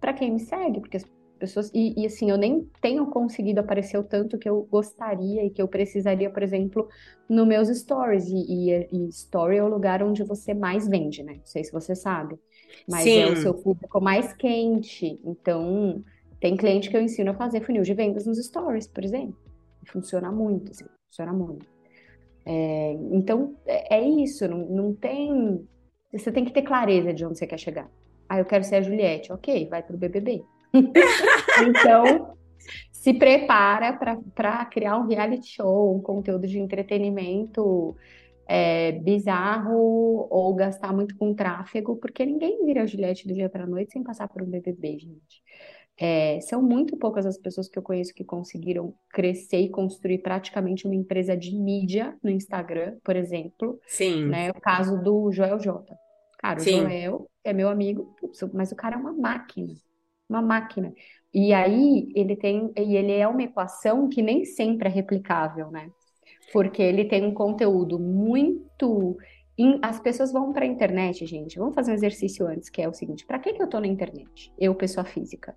para 0.00 0.12
quem 0.12 0.30
me 0.30 0.38
segue, 0.38 0.78
porque 0.78 0.98
pessoas 1.38 1.70
e, 1.74 1.94
e, 2.00 2.06
assim 2.06 2.30
eu 2.30 2.36
nem 2.36 2.68
tenho 2.80 3.06
conseguido 3.06 3.60
aparecer 3.60 3.98
o 3.98 4.04
tanto 4.04 4.38
que 4.38 4.48
eu 4.48 4.66
gostaria 4.70 5.44
e 5.44 5.50
que 5.50 5.60
eu 5.60 5.68
precisaria, 5.68 6.30
por 6.30 6.42
exemplo, 6.42 6.88
nos 7.28 7.46
meus 7.46 7.68
stories 7.68 8.26
e, 8.28 8.70
e, 8.70 8.88
e, 8.92 9.08
story 9.08 9.56
é 9.56 9.62
o 9.62 9.68
lugar 9.68 10.02
onde 10.02 10.22
você 10.24 10.54
mais 10.54 10.88
vende, 10.88 11.22
né? 11.22 11.34
Não 11.34 11.46
sei 11.46 11.64
se 11.64 11.72
você 11.72 11.94
sabe, 11.94 12.38
mas 12.88 13.04
Sim. 13.04 13.18
é 13.18 13.26
o 13.26 13.36
seu 13.36 13.54
público 13.54 14.00
mais 14.00 14.32
quente. 14.32 15.20
Então 15.24 16.02
tem 16.40 16.56
cliente 16.56 16.90
que 16.90 16.96
eu 16.96 17.02
ensino 17.02 17.30
a 17.30 17.34
fazer 17.34 17.60
funil 17.60 17.82
de 17.82 17.94
vendas 17.94 18.26
nos 18.26 18.38
stories, 18.44 18.86
por 18.86 19.04
exemplo. 19.04 19.36
Funciona 19.86 20.32
muito, 20.32 20.70
assim, 20.72 20.84
funciona 21.06 21.32
muito. 21.32 21.66
É, 22.44 22.92
então 23.12 23.56
é, 23.66 23.96
é 23.96 24.08
isso, 24.08 24.46
não, 24.48 24.58
não 24.58 24.94
tem. 24.94 25.66
Você 26.12 26.30
tem 26.30 26.44
que 26.44 26.52
ter 26.52 26.62
clareza 26.62 27.12
de 27.12 27.24
onde 27.24 27.38
você 27.38 27.46
quer 27.46 27.58
chegar. 27.58 27.90
Ah, 28.28 28.38
eu 28.38 28.44
quero 28.44 28.64
ser 28.64 28.76
a 28.76 28.82
Juliette, 28.82 29.32
ok, 29.32 29.68
vai 29.68 29.82
pro 29.82 29.96
BBB. 29.96 30.44
então, 31.66 32.36
se 32.92 33.14
prepara 33.14 33.92
para 33.92 34.64
criar 34.66 34.98
um 34.98 35.06
reality 35.06 35.48
show, 35.48 35.94
um 35.94 36.00
conteúdo 36.00 36.46
de 36.46 36.58
entretenimento 36.58 37.96
é, 38.48 38.92
bizarro 38.92 40.26
ou 40.30 40.54
gastar 40.54 40.92
muito 40.92 41.16
com 41.16 41.34
tráfego, 41.34 41.96
porque 41.96 42.26
ninguém 42.26 42.64
vira 42.64 42.82
a 42.82 42.86
Juliette 42.86 43.28
do 43.28 43.34
dia 43.34 43.48
para 43.48 43.66
noite 43.66 43.92
sem 43.92 44.02
passar 44.02 44.28
por 44.28 44.42
um 44.42 44.46
BBB, 44.46 44.98
gente. 44.98 45.42
É, 45.98 46.40
são 46.40 46.60
muito 46.60 46.96
poucas 46.96 47.24
as 47.24 47.38
pessoas 47.38 47.68
que 47.68 47.78
eu 47.78 47.82
conheço 47.82 48.12
que 48.12 48.24
conseguiram 48.24 48.92
crescer 49.10 49.60
e 49.60 49.70
construir 49.70 50.18
praticamente 50.18 50.84
uma 50.84 50.94
empresa 50.94 51.36
de 51.36 51.56
mídia 51.56 52.14
no 52.22 52.28
Instagram, 52.28 52.96
por 53.04 53.16
exemplo. 53.16 53.80
Sim. 53.86 54.26
Né? 54.26 54.50
O 54.50 54.60
caso 54.60 55.02
do 55.02 55.32
Joel 55.32 55.58
J. 55.58 55.96
Cara, 56.38 56.58
o 56.58 56.62
Sim. 56.62 56.80
Joel 56.80 57.30
é 57.42 57.52
meu 57.52 57.68
amigo, 57.68 58.14
mas 58.52 58.72
o 58.72 58.76
cara 58.76 58.96
é 58.96 58.98
uma 58.98 59.12
máquina 59.12 59.72
uma 60.28 60.42
máquina. 60.42 60.92
E 61.32 61.52
aí 61.52 62.10
ele 62.14 62.36
tem, 62.36 62.72
e 62.76 62.96
ele 62.96 63.12
é 63.12 63.26
uma 63.28 63.42
equação 63.42 64.08
que 64.08 64.22
nem 64.22 64.44
sempre 64.44 64.88
é 64.88 64.90
replicável, 64.90 65.70
né? 65.70 65.90
Porque 66.52 66.82
ele 66.82 67.04
tem 67.04 67.24
um 67.24 67.34
conteúdo 67.34 67.98
muito. 67.98 69.16
As 69.82 70.00
pessoas 70.00 70.32
vão 70.32 70.52
para 70.52 70.64
a 70.64 70.68
internet, 70.68 71.26
gente. 71.26 71.58
Vamos 71.58 71.74
fazer 71.74 71.90
um 71.90 71.94
exercício 71.94 72.46
antes, 72.46 72.70
que 72.70 72.80
é 72.80 72.88
o 72.88 72.94
seguinte: 72.94 73.26
para 73.26 73.38
que, 73.38 73.52
que 73.52 73.60
eu 73.60 73.66
estou 73.66 73.80
na 73.80 73.86
internet? 73.86 74.52
Eu, 74.58 74.74
pessoa 74.74 75.04
física. 75.04 75.56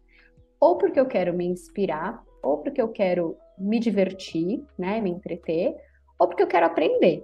Ou 0.60 0.78
porque 0.78 1.00
eu 1.00 1.06
quero 1.06 1.34
me 1.34 1.46
inspirar, 1.46 2.22
ou 2.44 2.58
porque 2.58 2.82
eu 2.82 2.90
quero 2.90 3.38
me 3.58 3.80
divertir, 3.80 4.64
né? 4.78 5.00
Me 5.00 5.10
entreter, 5.10 5.76
ou 6.20 6.28
porque 6.28 6.44
eu 6.44 6.48
quero 6.48 6.66
aprender. 6.66 7.24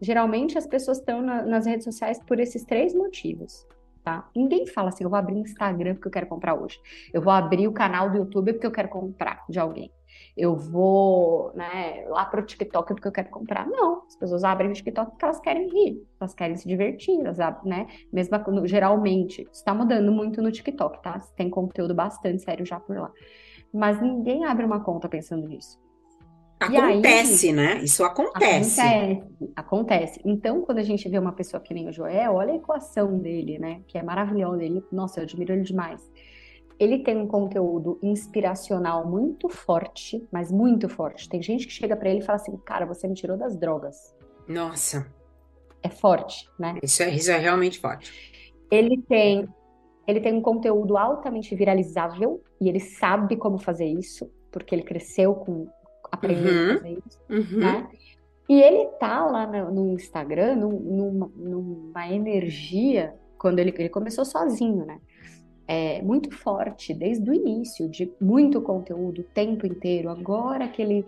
Geralmente 0.00 0.58
as 0.58 0.66
pessoas 0.66 0.98
estão 0.98 1.22
na, 1.22 1.42
nas 1.42 1.66
redes 1.66 1.84
sociais 1.84 2.20
por 2.24 2.38
esses 2.38 2.64
três 2.64 2.94
motivos 2.94 3.66
tá? 4.06 4.30
Ninguém 4.36 4.68
fala 4.68 4.90
assim, 4.90 5.02
eu 5.02 5.10
vou 5.10 5.18
abrir 5.18 5.34
um 5.34 5.40
Instagram 5.40 5.94
porque 5.94 6.06
eu 6.06 6.12
quero 6.12 6.28
comprar 6.28 6.54
hoje. 6.54 6.78
Eu 7.12 7.20
vou 7.20 7.32
abrir 7.32 7.66
o 7.66 7.72
canal 7.72 8.08
do 8.08 8.18
YouTube 8.18 8.52
porque 8.52 8.66
eu 8.68 8.70
quero 8.70 8.88
comprar 8.88 9.44
de 9.48 9.58
alguém. 9.58 9.90
Eu 10.36 10.54
vou 10.54 11.52
né, 11.56 12.06
lá 12.06 12.24
para 12.24 12.40
o 12.40 12.44
TikTok 12.44 12.94
porque 12.94 13.08
eu 13.08 13.12
quero 13.12 13.30
comprar. 13.30 13.66
Não, 13.66 14.04
as 14.06 14.14
pessoas 14.14 14.44
abrem 14.44 14.70
o 14.70 14.74
TikTok 14.74 15.10
porque 15.10 15.24
elas 15.24 15.40
querem 15.40 15.68
rir, 15.68 16.06
elas 16.20 16.34
querem 16.34 16.56
se 16.56 16.68
divertir, 16.68 17.18
elas, 17.18 17.36
né? 17.64 17.88
Mesmo 18.12 18.36
geralmente, 18.64 19.44
está 19.52 19.74
mudando 19.74 20.12
muito 20.12 20.40
no 20.40 20.52
TikTok, 20.52 21.02
tá? 21.02 21.18
Tem 21.34 21.50
conteúdo 21.50 21.92
bastante 21.92 22.44
sério 22.44 22.64
já 22.64 22.78
por 22.78 22.96
lá. 22.96 23.10
Mas 23.74 24.00
ninguém 24.00 24.44
abre 24.44 24.64
uma 24.64 24.84
conta 24.84 25.08
pensando 25.08 25.48
nisso. 25.48 25.84
Acontece, 26.58 27.48
aí, 27.48 27.52
né? 27.52 27.80
Isso 27.82 28.02
acontece. 28.02 28.80
Acontece, 28.80 29.22
acontece. 29.54 30.20
Então, 30.24 30.62
quando 30.62 30.78
a 30.78 30.82
gente 30.82 31.06
vê 31.08 31.18
uma 31.18 31.32
pessoa 31.32 31.60
que 31.60 31.74
nem 31.74 31.88
o 31.88 31.92
Joel, 31.92 32.34
olha 32.34 32.54
a 32.54 32.56
equação 32.56 33.18
dele, 33.18 33.58
né? 33.58 33.82
Que 33.86 33.98
é 33.98 34.02
maravilhosa. 34.02 34.64
Ele, 34.64 34.82
nossa, 34.90 35.20
eu 35.20 35.24
admiro 35.24 35.52
ele 35.52 35.62
demais. 35.62 36.00
Ele 36.78 36.98
tem 37.00 37.16
um 37.16 37.26
conteúdo 37.26 37.98
inspiracional 38.02 39.06
muito 39.06 39.48
forte, 39.48 40.26
mas 40.32 40.50
muito 40.50 40.88
forte. 40.88 41.28
Tem 41.28 41.42
gente 41.42 41.66
que 41.66 41.72
chega 41.72 41.94
para 41.94 42.08
ele 42.08 42.20
e 42.20 42.22
fala 42.22 42.36
assim: 42.36 42.56
Cara, 42.64 42.86
você 42.86 43.06
me 43.06 43.14
tirou 43.14 43.36
das 43.36 43.56
drogas. 43.56 44.14
Nossa. 44.48 45.06
É 45.82 45.90
forte, 45.90 46.48
né? 46.58 46.78
Isso 46.82 47.02
é, 47.02 47.10
isso 47.10 47.30
é 47.30 47.38
realmente 47.38 47.78
forte. 47.78 48.12
Ele 48.70 49.00
tem 49.02 49.46
Ele 50.06 50.20
tem 50.20 50.34
um 50.34 50.40
conteúdo 50.40 50.96
altamente 50.96 51.54
viralizável 51.54 52.42
e 52.60 52.68
ele 52.68 52.80
sabe 52.80 53.36
como 53.36 53.58
fazer 53.58 53.86
isso, 53.86 54.30
porque 54.50 54.74
ele 54.74 54.82
cresceu 54.82 55.34
com 55.34 55.68
aprendendo 56.10 56.48
Uhum. 56.48 56.70
a 56.70 56.76
fazer 56.76 57.02
isso, 57.06 57.20
Uhum. 57.30 57.60
né? 57.60 57.88
E 58.48 58.62
ele 58.62 58.86
tá 59.00 59.24
lá 59.26 59.46
no, 59.46 59.72
no 59.72 59.92
Instagram 59.94 60.56
num- 60.56 60.78
numa, 60.80 61.30
numa 61.34 62.08
energia, 62.12 63.14
quando 63.38 63.58
ele, 63.58 63.74
ele 63.76 63.88
começou 63.88 64.24
sozinho, 64.24 64.84
né? 64.86 65.00
É, 65.68 66.00
muito 66.00 66.30
forte, 66.30 66.94
desde 66.94 67.28
o 67.28 67.34
início, 67.34 67.88
de 67.88 68.12
muito 68.20 68.62
conteúdo 68.62 69.22
o 69.22 69.24
tempo 69.24 69.66
inteiro. 69.66 70.08
Agora 70.08 70.68
que 70.68 70.80
ele 70.80 71.04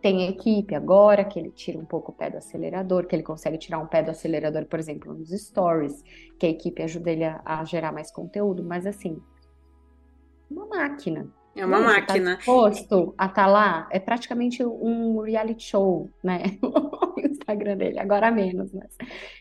tem 0.00 0.26
equipe, 0.26 0.74
agora 0.74 1.22
que 1.22 1.38
ele 1.38 1.50
tira 1.50 1.78
um 1.78 1.84
pouco 1.84 2.10
o 2.10 2.14
pé 2.14 2.30
do 2.30 2.38
acelerador, 2.38 3.06
que 3.06 3.14
ele 3.14 3.22
consegue 3.22 3.58
tirar 3.58 3.78
um 3.78 3.86
pé 3.86 4.02
do 4.02 4.10
acelerador, 4.10 4.64
por 4.64 4.78
exemplo, 4.78 5.12
nos 5.12 5.28
stories, 5.28 6.02
que 6.38 6.46
a 6.46 6.48
equipe 6.48 6.82
ajuda 6.82 7.10
ele 7.10 7.24
a, 7.24 7.42
a 7.44 7.62
gerar 7.64 7.92
mais 7.92 8.10
conteúdo, 8.10 8.64
mas 8.64 8.86
assim, 8.86 9.18
uma 10.50 10.66
máquina. 10.66 11.28
É 11.60 11.66
uma 11.66 11.80
Não, 11.80 11.90
você 11.90 12.00
máquina. 12.00 12.36
Tá 12.36 12.40
disposto 12.40 13.14
a 13.18 13.26
estar 13.26 13.46
lá? 13.46 13.88
É 13.92 13.98
praticamente 14.00 14.64
um 14.64 15.20
reality 15.20 15.64
show, 15.64 16.10
né? 16.22 16.42
O 17.16 17.20
Instagram 17.20 17.76
dele, 17.76 17.98
agora 17.98 18.30
menos, 18.30 18.72
mas. 18.72 18.96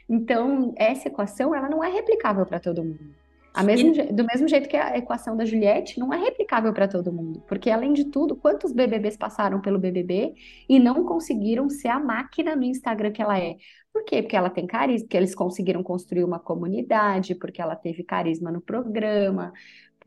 Então, 0.07 0.73
essa 0.77 1.07
equação, 1.07 1.53
ela 1.55 1.69
não 1.69 1.83
é 1.83 1.89
replicável 1.91 2.45
para 2.45 2.59
todo 2.59 2.83
mundo. 2.83 3.15
A 3.53 3.63
mesmo, 3.63 3.93
je- 3.93 4.11
do 4.13 4.23
mesmo 4.25 4.47
jeito 4.47 4.69
que 4.69 4.77
a 4.77 4.97
equação 4.97 5.35
da 5.35 5.45
Juliette 5.45 5.99
não 5.99 6.13
é 6.13 6.17
replicável 6.17 6.73
para 6.73 6.87
todo 6.87 7.11
mundo. 7.11 7.41
Porque, 7.47 7.69
além 7.69 7.93
de 7.93 8.05
tudo, 8.05 8.35
quantos 8.35 8.71
BBBs 8.73 9.17
passaram 9.17 9.59
pelo 9.61 9.79
BBB 9.79 10.33
e 10.67 10.79
não 10.79 11.03
conseguiram 11.05 11.69
ser 11.69 11.87
a 11.89 11.99
máquina 11.99 12.55
no 12.55 12.63
Instagram 12.63 13.11
que 13.11 13.21
ela 13.21 13.39
é? 13.39 13.55
Por 13.91 14.03
quê? 14.05 14.21
Porque 14.21 14.35
ela 14.35 14.49
tem 14.51 14.67
carisma, 14.67 15.05
porque 15.07 15.17
eles 15.17 15.33
conseguiram 15.35 15.81
construir 15.83 16.23
uma 16.23 16.39
comunidade, 16.39 17.33
porque 17.35 17.61
ela 17.61 17.75
teve 17.75 18.03
carisma 18.03 18.51
no 18.51 18.61
programa. 18.61 19.51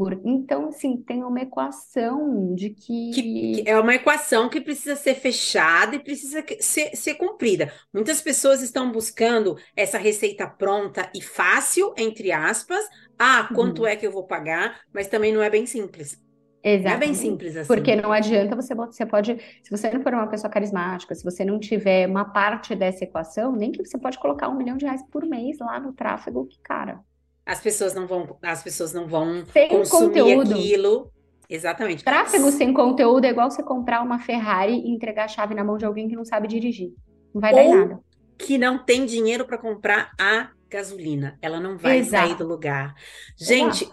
Por... 0.03 0.21
Então, 0.25 0.69
assim, 0.69 0.97
tem 0.97 1.23
uma 1.23 1.41
equação 1.41 2.55
de 2.55 2.71
que. 2.71 3.11
Que 3.13 3.63
é 3.67 3.79
uma 3.79 3.95
equação 3.95 4.49
que 4.49 4.61
precisa 4.61 4.97
ser 4.97 5.15
fechada 5.15 5.95
e 5.97 5.99
precisa 6.01 6.45
ser, 6.61 6.97
ser 6.97 7.15
cumprida. 7.15 7.73
Muitas 7.93 8.21
pessoas 8.21 8.63
estão 8.63 8.91
buscando 8.91 9.57
essa 9.77 9.99
receita 9.99 10.47
pronta 10.47 11.11
e 11.15 11.21
fácil, 11.23 11.95
entre 11.97 12.33
aspas. 12.33 12.85
Ah, 13.19 13.49
quanto 13.55 13.83
Uhum. 13.83 13.87
é 13.87 13.97
que 13.97 14.07
eu 14.07 14.11
vou 14.13 14.27
pagar? 14.27 14.81
Mas 14.93 15.07
também 15.07 15.33
não 15.33 15.43
é 15.43 15.49
bem 15.51 15.67
simples. 15.67 16.21
Não 16.65 16.93
é 16.93 16.97
bem 16.97 17.13
simples 17.15 17.57
assim. 17.57 17.67
Porque 17.67 17.97
não 17.97 18.13
adianta 18.13 18.55
você, 18.55 18.75
você 18.75 19.05
pode, 19.05 19.37
se 19.63 19.71
você 19.71 19.91
não 19.91 20.01
for 20.03 20.15
uma 20.15 20.29
pessoa 20.29 20.51
carismática, 20.51 21.15
se 21.15 21.25
você 21.25 21.45
não 21.45 21.59
tiver 21.59 22.09
uma 22.09 22.25
parte 22.25 22.75
dessa 22.77 23.05
equação, 23.05 23.53
nem 23.55 23.73
que 23.73 23.85
você 23.85 23.99
pode 23.99 24.19
colocar 24.19 24.49
um 24.49 24.57
milhão 24.57 24.77
de 24.77 24.85
reais 24.85 25.03
por 25.11 25.25
mês 25.27 25.59
lá 25.59 25.81
no 25.81 25.93
tráfego, 25.93 26.47
que 26.47 26.61
cara, 26.63 27.01
As 27.45 27.61
pessoas 27.61 27.95
não 27.95 28.07
vão, 28.07 28.37
as 28.43 28.63
pessoas 28.63 28.93
não 28.93 29.07
vão 29.09 29.45
sem 29.53 29.69
consumir 29.69 30.07
conteúdo. 30.09 30.53
aquilo. 30.55 31.13
Exatamente. 31.49 32.03
Tráfego 32.05 32.51
sem 32.51 32.73
conteúdo 32.73 33.25
é 33.27 33.31
igual 33.31 33.51
você 33.51 33.63
comprar 33.63 34.01
uma 34.03 34.19
Ferrari 34.19 34.73
e 34.75 34.91
entregar 34.91 35.25
a 35.25 35.29
chave 35.29 35.55
na 35.55 35.63
mão 35.65 35.77
de 35.77 35.85
alguém 35.85 36.09
que 36.09 36.17
não 36.17 36.25
sabe 36.25 36.49
dirigir. 36.49 36.93
Não 37.35 37.41
vai 37.41 37.53
dar 37.53 37.63
em 37.63 37.69
Ou 37.69 37.77
nada. 37.77 38.01
que 38.39 38.57
não 38.57 38.79
tem 38.83 39.05
dinheiro 39.05 39.45
para 39.45 39.59
comprar 39.59 40.13
a 40.19 40.51
gasolina. 40.71 41.39
Ela 41.43 41.61
não 41.61 41.77
vai 41.77 41.99
Exato. 41.99 42.27
sair 42.29 42.39
do 42.39 42.47
lugar. 42.47 42.95
Gente, 43.37 43.87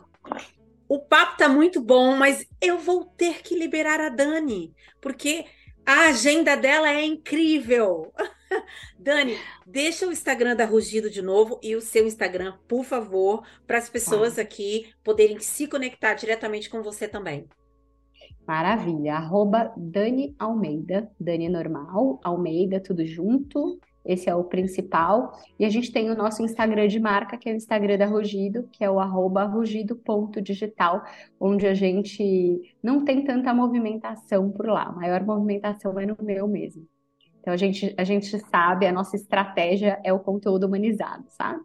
o 0.87 0.99
papo 0.99 1.37
tá 1.37 1.49
muito 1.49 1.81
bom, 1.81 2.15
mas 2.15 2.45
eu 2.61 2.77
vou 2.77 3.03
ter 3.03 3.41
que 3.41 3.55
liberar 3.57 3.99
a 3.99 4.09
Dani, 4.09 4.73
porque 5.01 5.43
a 5.85 6.07
agenda 6.07 6.55
dela 6.55 6.89
é 6.89 7.03
incrível. 7.03 8.13
Dani, 8.97 9.37
deixa 9.65 10.07
o 10.07 10.11
Instagram 10.11 10.55
da 10.55 10.65
Rugido 10.65 11.09
de 11.09 11.21
novo 11.21 11.59
e 11.61 11.75
o 11.75 11.81
seu 11.81 12.05
Instagram, 12.05 12.53
por 12.67 12.83
favor, 12.83 13.43
para 13.65 13.77
as 13.77 13.89
pessoas 13.89 14.39
aqui 14.39 14.91
poderem 15.03 15.39
se 15.39 15.67
conectar 15.67 16.13
diretamente 16.13 16.69
com 16.69 16.81
você 16.81 17.07
também. 17.07 17.47
Maravilha. 18.47 19.13
Arroba 19.13 19.71
Dani 19.77 20.35
Almeida, 20.39 21.09
Dani 21.19 21.47
normal, 21.47 22.19
Almeida, 22.23 22.79
tudo 22.79 23.05
junto. 23.05 23.79
Esse 24.03 24.27
é 24.27 24.33
o 24.33 24.43
principal. 24.43 25.39
E 25.59 25.65
a 25.65 25.69
gente 25.69 25.91
tem 25.91 26.09
o 26.09 26.15
nosso 26.15 26.41
Instagram 26.41 26.87
de 26.87 26.99
marca, 26.99 27.37
que 27.37 27.47
é 27.47 27.53
o 27.53 27.55
Instagram 27.55 27.95
da 27.95 28.07
Rugido, 28.07 28.67
que 28.71 28.83
é 28.83 28.89
o 28.89 28.99
arroba 28.99 29.43
rugido.digital, 29.43 31.03
onde 31.39 31.67
a 31.67 31.75
gente 31.75 32.59
não 32.81 33.05
tem 33.05 33.23
tanta 33.23 33.53
movimentação 33.53 34.49
por 34.49 34.65
lá. 34.67 34.85
A 34.85 34.91
maior 34.93 35.23
movimentação 35.23 35.99
é 35.99 36.07
no 36.07 36.17
meu 36.19 36.47
mesmo. 36.47 36.87
Então 37.49 37.55
a 37.55 37.57
gente, 37.57 37.95
a 37.97 38.03
gente 38.03 38.39
sabe, 38.51 38.85
a 38.85 38.91
nossa 38.91 39.15
estratégia 39.15 39.99
é 40.03 40.13
o 40.13 40.19
conteúdo 40.19 40.67
humanizado, 40.67 41.25
sabe? 41.29 41.61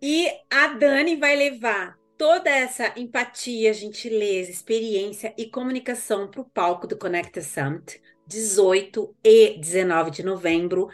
E 0.00 0.26
a 0.50 0.68
Dani 0.68 1.16
vai 1.16 1.36
levar 1.36 1.98
toda 2.16 2.48
essa 2.48 2.98
empatia, 2.98 3.74
gentileza, 3.74 4.50
experiência 4.50 5.34
e 5.36 5.50
comunicação 5.50 6.28
para 6.28 6.40
o 6.40 6.48
palco 6.48 6.86
do 6.86 6.96
Connecta 6.96 7.42
Summit, 7.42 8.00
18 8.26 9.14
e 9.22 9.58
19 9.58 10.10
de 10.10 10.22
novembro, 10.22 10.88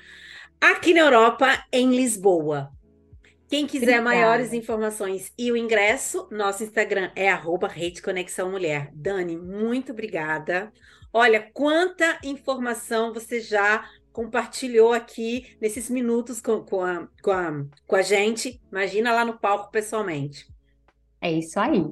aqui 0.61 0.93
na 0.93 1.01
Europa, 1.01 1.65
em 1.73 1.95
Lisboa. 1.95 2.73
Quem 3.49 3.69
quiser 3.69 4.01
Obrigada. 4.01 4.03
maiores 4.03 4.53
informações 4.53 5.33
e 5.39 5.53
o 5.53 5.57
ingresso, 5.57 6.27
nosso 6.29 6.65
Instagram 6.65 7.13
é 7.15 7.31
arroba 7.31 7.69
Rede 7.69 8.03
Conexão 8.03 8.51
Mulher. 8.51 8.91
Dani, 8.95 9.37
muito 9.37 9.93
obrigada. 9.93 10.73
Olha, 11.13 11.51
quanta 11.53 12.19
informação 12.25 13.13
você 13.13 13.41
já 13.41 13.85
compartilhou 14.13 14.93
aqui 14.93 15.57
nesses 15.61 15.91
minutos 15.91 16.41
com, 16.41 16.63
com, 16.63 16.81
a, 16.81 17.09
com, 17.23 17.31
a, 17.31 17.65
com 17.87 17.97
a 17.97 18.03
gente. 18.03 18.61
Imagina 18.71 19.13
lá 19.13 19.25
no 19.25 19.39
palco 19.39 19.71
pessoalmente. 19.71 20.47
É 21.21 21.31
isso 21.31 21.61
aí. 21.61 21.85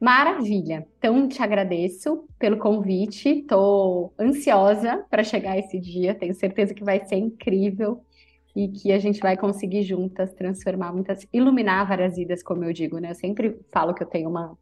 Maravilha. 0.00 0.86
Então, 0.98 1.28
te 1.28 1.42
agradeço 1.42 2.24
pelo 2.38 2.58
convite. 2.58 3.28
Estou 3.28 4.12
ansiosa 4.18 5.04
para 5.10 5.24
chegar 5.24 5.58
esse 5.58 5.78
dia. 5.78 6.14
Tenho 6.14 6.34
certeza 6.34 6.74
que 6.74 6.84
vai 6.84 7.04
ser 7.04 7.16
incrível 7.16 8.04
e 8.54 8.68
que 8.68 8.92
a 8.92 8.98
gente 8.98 9.20
vai 9.20 9.36
conseguir 9.36 9.82
juntas 9.82 10.32
transformar 10.34 10.92
muitas, 10.92 11.26
iluminar 11.32 11.86
várias 11.86 12.16
vidas, 12.16 12.42
como 12.42 12.64
eu 12.64 12.72
digo, 12.72 12.98
né? 12.98 13.10
Eu 13.10 13.14
sempre 13.14 13.56
falo 13.72 13.94
que 13.94 14.02
eu 14.02 14.06
tenho 14.06 14.28
uma 14.28 14.58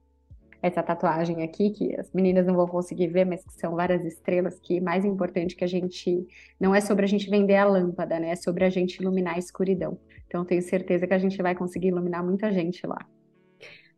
essa 0.67 0.83
tatuagem 0.83 1.43
aqui 1.43 1.71
que 1.71 1.99
as 1.99 2.13
meninas 2.13 2.47
não 2.47 2.55
vão 2.55 2.67
conseguir 2.67 3.09
ver, 3.09 3.25
mas 3.25 3.45
que 3.45 3.53
são 3.55 3.75
várias 3.75 4.05
estrelas 4.05 4.59
que 4.61 4.81
mais 4.81 5.05
importante 5.05 5.57
que 5.57 5.65
a 5.65 5.69
gente 5.69 6.27
não 6.61 6.75
é 6.75 6.81
sobre 6.81 7.05
a 7.05 7.09
gente 7.09 7.29
vender 7.31 7.57
a 7.57 7.65
lâmpada, 7.65 8.19
né? 8.19 8.31
É 8.31 8.37
sobre 8.37 8.65
a 8.65 8.71
gente 8.71 8.97
iluminar 9.01 9.37
a 9.37 9.39
escuridão. 9.39 9.99
Então, 10.27 10.45
tenho 10.45 10.63
certeza 10.63 11.07
que 11.07 11.15
a 11.15 11.19
gente 11.19 11.41
vai 11.41 11.55
conseguir 11.55 11.89
iluminar 11.89 12.25
muita 12.25 12.53
gente 12.53 12.87
lá. 12.87 12.99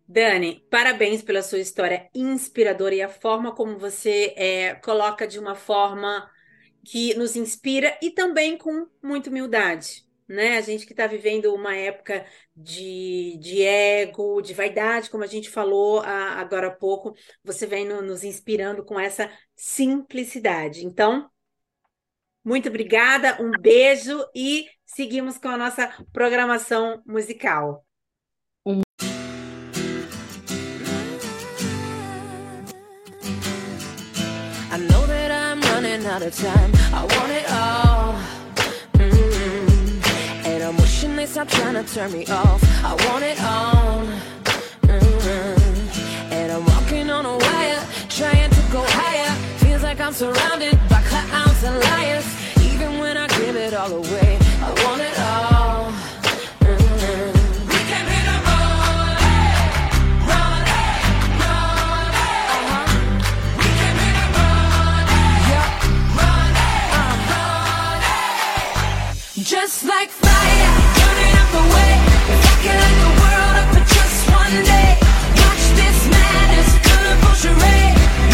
Dani, 0.07 0.65
parabéns 0.71 1.23
pela 1.23 1.43
sua 1.43 1.59
história 1.59 2.09
inspiradora 2.15 2.95
e 2.95 3.03
a 3.03 3.09
forma 3.09 3.55
como 3.55 3.79
você 3.79 4.33
é, 4.37 4.75
coloca 4.77 5.27
de 5.27 5.39
uma 5.39 5.55
forma 5.55 6.27
que 6.83 7.15
nos 7.15 7.37
inspira 7.37 7.99
e 8.01 8.11
também 8.11 8.57
com 8.57 8.87
muita 9.03 9.29
humildade, 9.29 10.08
né? 10.29 10.59
A 10.59 10.61
gente 10.61 10.85
que 10.87 10.93
está 10.93 11.07
vivendo 11.07 11.55
uma 11.55 11.75
época 11.75 12.25
de, 12.55 13.39
de 13.41 13.63
ego, 13.63 14.41
de 14.43 14.53
vaidade, 14.55 15.11
como 15.11 15.25
a 15.25 15.27
gente 15.27 15.49
falou 15.49 16.01
a- 16.01 16.35
agora 16.41 16.69
há 16.69 16.71
pouco, 16.71 17.15
você 17.43 17.67
vem 17.67 17.87
no- 17.87 18.03
nos 18.03 18.23
inspirando 18.25 18.85
com 18.85 18.99
essa 19.01 19.31
simplicidade. 19.57 20.85
Então, 20.85 21.31
muito 22.45 22.69
obrigada, 22.69 23.43
um 23.43 23.51
beijo 23.51 24.25
e 24.35 24.67
seguimos 24.85 25.39
com 25.39 25.49
a 25.49 25.57
nossa 25.57 25.89
programação 26.13 27.03
musical. 27.07 27.85
Out 36.09 36.23
of 36.23 36.35
time. 36.35 36.73
I 36.93 37.03
want 37.03 37.33
it 37.33 37.45
all. 37.51 37.88
They 41.19 41.27
stop 41.27 41.49
trying 41.49 41.75
to 41.75 41.83
turn 41.83 42.13
me 42.13 42.25
off. 42.27 42.63
I 42.85 42.95
want 43.09 43.25
it 43.25 43.43
all. 43.43 44.07
Mm. 44.83 46.31
And 46.31 46.53
I'm 46.53 46.65
walking 46.65 47.11
on 47.11 47.27
a 47.27 47.37
wire, 47.37 47.83
trying 48.09 48.49
to 48.49 48.63
go 48.71 48.85
higher. 48.87 49.35
Feels 49.59 49.83
like 49.83 49.99
I'm 50.01 50.13
surrounded 50.13 50.79
by 50.89 51.03
clowns 51.03 51.65
and 51.65 51.77
liars. 51.81 52.25
Even 52.73 53.01
when 53.01 53.17
I 53.17 53.27
give 53.27 53.57
it 53.57 53.75
all 53.75 53.95
away, 53.95 54.39
I 54.63 54.69
want 54.85 55.03
it 55.03 55.19
all. 55.19 55.93
Mm. 56.61 57.39
We 57.69 57.79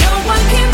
No 0.05 0.13
one 0.27 0.41
can 0.51 0.74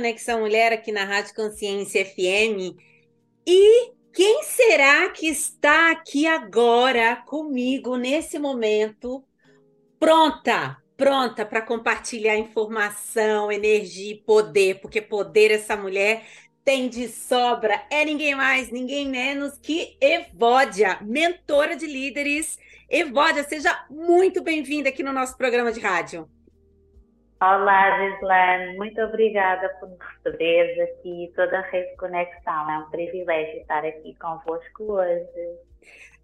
Conexão 0.00 0.40
Mulher 0.40 0.72
aqui 0.72 0.90
na 0.90 1.04
Rádio 1.04 1.34
Consciência 1.34 2.06
FM. 2.06 2.74
E 3.46 3.92
quem 4.14 4.42
será 4.44 5.10
que 5.10 5.26
está 5.26 5.90
aqui 5.90 6.26
agora 6.26 7.16
comigo 7.16 7.98
nesse 7.98 8.38
momento, 8.38 9.22
pronta, 9.98 10.78
pronta 10.96 11.44
para 11.44 11.60
compartilhar 11.60 12.34
informação, 12.38 13.52
energia 13.52 14.12
e 14.12 14.22
poder, 14.22 14.80
porque 14.80 15.02
poder 15.02 15.50
essa 15.50 15.76
mulher 15.76 16.26
tem 16.64 16.88
de 16.88 17.06
sobra. 17.06 17.86
É 17.90 18.02
ninguém 18.02 18.34
mais, 18.34 18.70
ninguém 18.70 19.06
menos 19.06 19.58
que 19.58 19.98
Evódia, 20.00 20.98
mentora 21.02 21.76
de 21.76 21.86
líderes. 21.86 22.58
Evódia, 22.88 23.44
seja 23.44 23.84
muito 23.90 24.42
bem-vinda 24.42 24.88
aqui 24.88 25.02
no 25.02 25.12
nosso 25.12 25.36
programa 25.36 25.70
de 25.70 25.80
rádio. 25.80 26.26
Olá, 27.42 27.98
Gislane, 27.98 28.76
muito 28.76 29.00
obrigada 29.00 29.66
por 29.80 29.88
me 29.88 29.96
receberes 29.98 30.78
aqui 30.90 31.32
toda 31.34 31.58
a 31.58 31.62
Rede 31.62 31.96
Conexão. 31.96 32.70
É 32.70 32.78
um 32.80 32.90
privilégio 32.90 33.62
estar 33.62 33.82
aqui 33.82 34.14
convosco 34.20 34.82
hoje. 34.92 35.24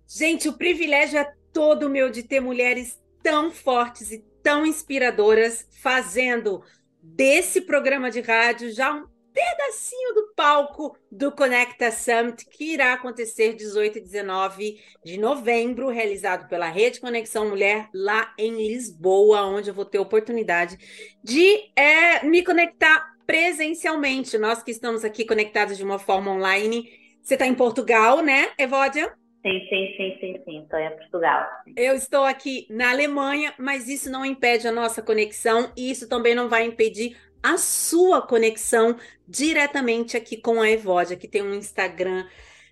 Gente, 0.07 0.47
o 0.47 0.59
privilégio 0.59 1.19
é 1.19 1.33
todo 1.55 1.89
meu 1.89 2.11
de 2.11 2.23
ter 2.23 2.41
mulheres 2.41 3.03
tão 3.23 3.51
fortes 3.51 4.13
e 4.13 4.19
tão 4.43 4.67
inspiradoras 4.67 5.67
fazendo 5.83 6.63
desse 7.03 7.63
programa 7.63 8.11
de 8.11 8.21
rádio 8.21 8.71
já 8.71 8.93
um 8.93 9.09
pedacinho 9.37 10.15
do 10.15 10.33
palco 10.35 10.97
do 11.13 11.31
Conecta 11.31 11.91
Summit, 11.91 12.47
que 12.47 12.73
irá 12.73 12.95
acontecer 12.95 13.53
18 13.53 13.99
e 13.99 14.01
19 14.01 14.81
de 15.05 15.19
novembro, 15.19 15.91
realizado 15.91 16.49
pela 16.49 16.71
Rede 16.71 17.01
Conexão 17.01 17.51
Mulher, 17.51 17.91
lá 17.93 18.33
em 18.39 18.67
Lisboa, 18.67 19.43
onde 19.43 19.69
eu 19.69 19.75
vou 19.75 19.85
ter 19.85 19.99
oportunidade 19.99 20.79
de 21.23 21.71
é, 21.77 22.25
me 22.25 22.43
conectar 22.43 23.15
presencialmente. 23.27 24.39
Nós 24.39 24.63
que 24.63 24.71
estamos 24.71 25.05
aqui 25.05 25.27
conectados 25.27 25.77
de 25.77 25.85
uma 25.85 25.99
forma 25.99 26.31
online. 26.31 26.89
Você 27.21 27.35
está 27.35 27.47
em 27.47 27.55
Portugal, 27.55 28.23
né, 28.23 28.53
Evódia? 28.59 29.13
Sim, 29.45 29.61
sim, 29.69 29.95
sim, 29.97 30.17
sim, 30.19 30.43
sim. 30.45 30.63
Estou 30.63 30.79
em 30.79 30.97
Portugal. 30.97 31.47
Eu 31.77 31.95
estou 31.95 32.25
aqui 32.25 32.67
na 32.71 32.91
Alemanha, 32.91 33.53
mas 33.59 33.87
isso 33.87 34.11
não 34.11 34.25
impede 34.25 34.67
a 34.67 34.73
nossa 34.73 35.03
conexão 35.03 35.71
e 35.77 35.91
isso 35.91 36.09
também 36.09 36.35
não 36.35 36.49
vai 36.49 36.65
impedir 36.65 37.17
a 37.47 37.57
sua 37.59 38.21
conexão 38.21 38.97
diretamente 39.29 40.17
aqui 40.17 40.37
com 40.37 40.61
a 40.61 40.69
Evódia, 40.69 41.17
que 41.17 41.29
tem 41.29 41.43
um 41.43 41.55
Instagram. 41.55 42.27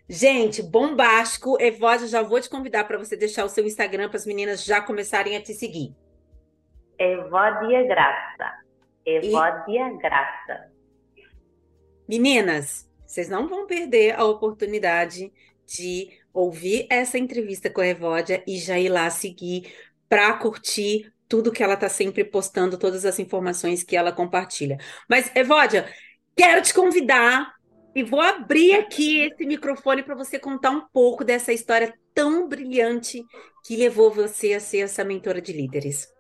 Gente, 0.09 0.65
bombástico. 0.65 1.57
Evódia, 1.63 2.09
já 2.09 2.23
vou 2.23 2.41
te 2.41 2.51
convidar 2.51 2.83
para 2.83 2.99
você 2.99 3.17
deixar 3.17 3.45
o 3.45 3.49
seu 3.49 3.65
Instagram 3.65 4.09
para 4.09 4.17
as 4.17 4.27
meninas 4.27 4.65
já 4.65 4.81
começarem 4.81 5.37
a 5.37 5.41
te 5.41 5.55
seguir. 5.55 5.95
Evódia 6.99 7.85
Graça. 7.85 8.53
Evódia 9.07 9.97
Graça. 9.99 10.73
Meninas, 12.09 12.91
vocês 13.07 13.29
não 13.29 13.47
vão 13.47 13.69
perder 13.69 14.19
a 14.19 14.25
oportunidade 14.25 15.33
de 15.65 16.11
ouvir 16.33 16.89
essa 16.91 17.17
entrevista 17.17 17.71
com 17.71 17.81
a 17.81 17.87
Evódia 17.87 18.43
e 18.45 18.59
já 18.59 18.77
ir 18.77 18.89
lá 18.89 19.09
seguir 19.09 19.73
para 20.09 20.33
curtir 20.37 21.14
tudo 21.29 21.53
que 21.53 21.63
ela 21.63 21.75
está 21.75 21.89
sempre 21.89 22.25
postando, 22.25 22.79
todas 22.79 23.05
as 23.05 23.19
informações 23.19 23.83
que 23.83 23.97
ela 23.97 24.13
compartilha. 24.13 24.79
Mas, 25.09 25.31
Evódia, 25.35 25.89
quero 26.37 26.63
te 26.63 26.73
convidar 26.73 27.55
e 27.95 28.03
vou 28.03 28.21
abrir 28.21 28.75
aqui 28.75 29.21
esse 29.21 29.47
microfone 29.47 30.03
para 30.03 30.15
você 30.15 30.39
contar 30.39 30.71
um 30.71 30.87
pouco 30.93 31.25
dessa 31.25 31.53
história 31.53 31.95
tão 32.13 32.49
brilhante 32.49 33.25
que 33.65 33.77
levou 33.77 34.11
você 34.11 34.55
a 34.55 34.61
ser 34.61 34.81
essa 34.81 35.05
mentora 35.05 35.41
de 35.41 35.53
líderes. 35.53 36.14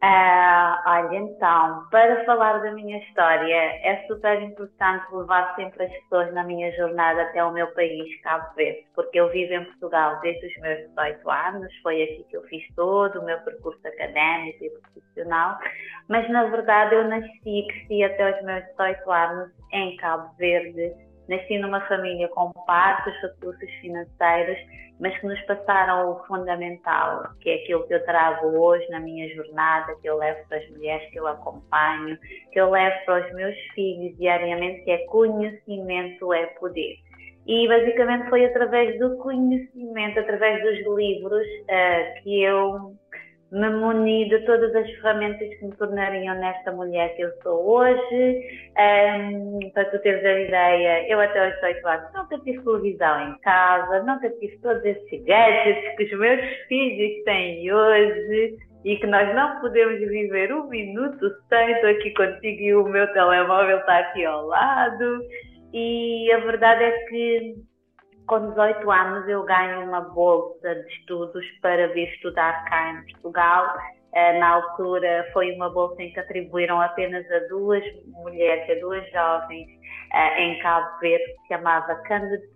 Ah, 0.00 0.80
olha, 0.86 1.16
então, 1.16 1.88
para 1.90 2.24
falar 2.24 2.58
da 2.58 2.70
minha 2.70 2.98
história, 2.98 3.52
é 3.52 4.04
super 4.06 4.40
importante 4.40 5.04
levar 5.12 5.56
sempre 5.56 5.86
as 5.86 5.92
pessoas 5.92 6.32
na 6.32 6.44
minha 6.44 6.70
jornada 6.76 7.22
até 7.22 7.42
o 7.44 7.52
meu 7.52 7.66
país, 7.74 8.20
Cabo 8.22 8.46
Verde, 8.54 8.86
porque 8.94 9.18
eu 9.18 9.28
vivo 9.30 9.54
em 9.54 9.64
Portugal 9.64 10.20
desde 10.20 10.46
os 10.46 10.56
meus 10.60 10.88
18 10.90 11.28
anos, 11.28 11.76
foi 11.82 12.00
aqui 12.00 12.24
que 12.30 12.36
eu 12.36 12.42
fiz 12.44 12.62
todo 12.76 13.18
o 13.18 13.24
meu 13.24 13.40
percurso 13.40 13.80
académico 13.88 14.64
e 14.64 14.70
profissional, 14.70 15.58
mas 16.08 16.30
na 16.30 16.44
verdade 16.44 16.94
eu 16.94 17.08
nasci 17.08 17.40
e 17.44 17.66
cresci 17.66 18.04
até 18.04 18.38
os 18.38 18.44
meus 18.44 18.64
18 18.66 19.10
anos 19.10 19.50
em 19.72 19.96
Cabo 19.96 20.32
Verde, 20.38 20.94
nasci 21.28 21.58
numa 21.58 21.80
família 21.88 22.28
com 22.28 22.52
parcos 22.68 23.14
recursos 23.20 23.70
financeiros, 23.80 24.58
mas 25.00 25.16
que 25.18 25.26
nos 25.26 25.40
passaram 25.42 26.12
o 26.12 26.24
fundamental, 26.26 27.28
que 27.40 27.50
é 27.50 27.54
aquilo 27.56 27.86
que 27.86 27.94
eu 27.94 28.04
trago 28.04 28.48
hoje 28.58 28.88
na 28.90 29.00
minha 29.00 29.28
jornada, 29.34 29.94
que 30.00 30.08
eu 30.08 30.16
levo 30.16 30.40
para 30.48 30.58
as 30.58 30.70
mulheres 30.70 31.08
que 31.10 31.18
eu 31.18 31.26
acompanho, 31.26 32.18
que 32.52 32.60
eu 32.60 32.70
levo 32.70 32.96
para 33.04 33.26
os 33.26 33.34
meus 33.34 33.56
filhos 33.74 34.16
diariamente, 34.18 34.84
que 34.84 34.90
é 34.90 34.98
conhecimento 35.06 36.32
é 36.32 36.46
poder. 36.58 36.96
E 37.46 37.66
basicamente 37.66 38.28
foi 38.28 38.44
através 38.44 38.98
do 38.98 39.16
conhecimento, 39.16 40.20
através 40.20 40.62
dos 40.62 40.96
livros, 40.96 41.46
uh, 41.46 42.22
que 42.22 42.42
eu 42.42 42.94
me 43.50 43.70
muni 43.70 44.28
de 44.28 44.38
todas 44.40 44.74
as 44.74 44.90
ferramentas 44.96 45.48
que 45.48 45.64
me 45.64 45.76
tornariam 45.76 46.34
nesta 46.34 46.70
mulher 46.72 47.14
que 47.16 47.22
eu 47.22 47.30
sou 47.42 47.66
hoje. 47.66 48.40
Um, 48.78 49.70
para 49.72 49.86
tu 49.86 49.98
teres 50.00 50.24
a 50.24 50.40
ideia, 50.40 51.08
eu 51.08 51.20
até 51.20 51.46
aos 51.46 51.54
18 51.54 51.88
anos 51.88 52.12
nunca 52.14 52.38
tive 52.40 52.62
televisão 52.62 53.28
em 53.28 53.38
casa, 53.38 54.02
nunca 54.02 54.28
tive 54.30 54.58
todos 54.58 54.84
esses 54.84 55.24
gadgets 55.24 55.96
que 55.96 56.04
os 56.04 56.18
meus 56.18 56.40
filhos 56.68 57.24
têm 57.24 57.72
hoje 57.72 58.56
e 58.84 58.96
que 58.96 59.06
nós 59.06 59.34
não 59.34 59.60
podemos 59.60 59.98
viver 59.98 60.52
um 60.52 60.68
minuto 60.68 61.30
sem. 61.48 61.72
Estou 61.72 61.90
aqui 61.90 62.12
contigo 62.12 62.62
e 62.62 62.74
o 62.74 62.84
meu 62.84 63.10
telemóvel 63.12 63.78
está 63.78 63.98
aqui 63.98 64.24
ao 64.24 64.46
lado. 64.46 65.20
E 65.72 66.30
a 66.32 66.38
verdade 66.38 66.84
é 66.84 66.90
que 67.06 67.54
com 68.28 68.50
18 68.50 68.90
anos 68.90 69.26
eu 69.26 69.42
ganho 69.44 69.88
uma 69.88 70.02
bolsa 70.02 70.74
de 70.74 70.88
estudos 70.92 71.44
para 71.62 71.88
vir 71.88 72.08
estudar 72.12 72.64
cá 72.66 72.90
em 72.90 73.12
Portugal. 73.12 73.74
Eh, 74.12 74.38
na 74.38 74.50
altura 74.50 75.26
foi 75.32 75.50
uma 75.52 75.70
bolsa 75.70 76.02
em 76.02 76.12
que 76.12 76.20
atribuíram 76.20 76.80
apenas 76.80 77.24
a 77.30 77.38
duas 77.48 77.82
mulheres, 78.06 78.70
a 78.70 78.80
duas 78.80 79.10
jovens 79.10 79.68
eh, 80.12 80.42
em 80.42 80.58
Cabo 80.60 80.98
Verde, 81.00 81.24
que 81.24 81.40
se 81.42 81.48
chamava 81.48 82.02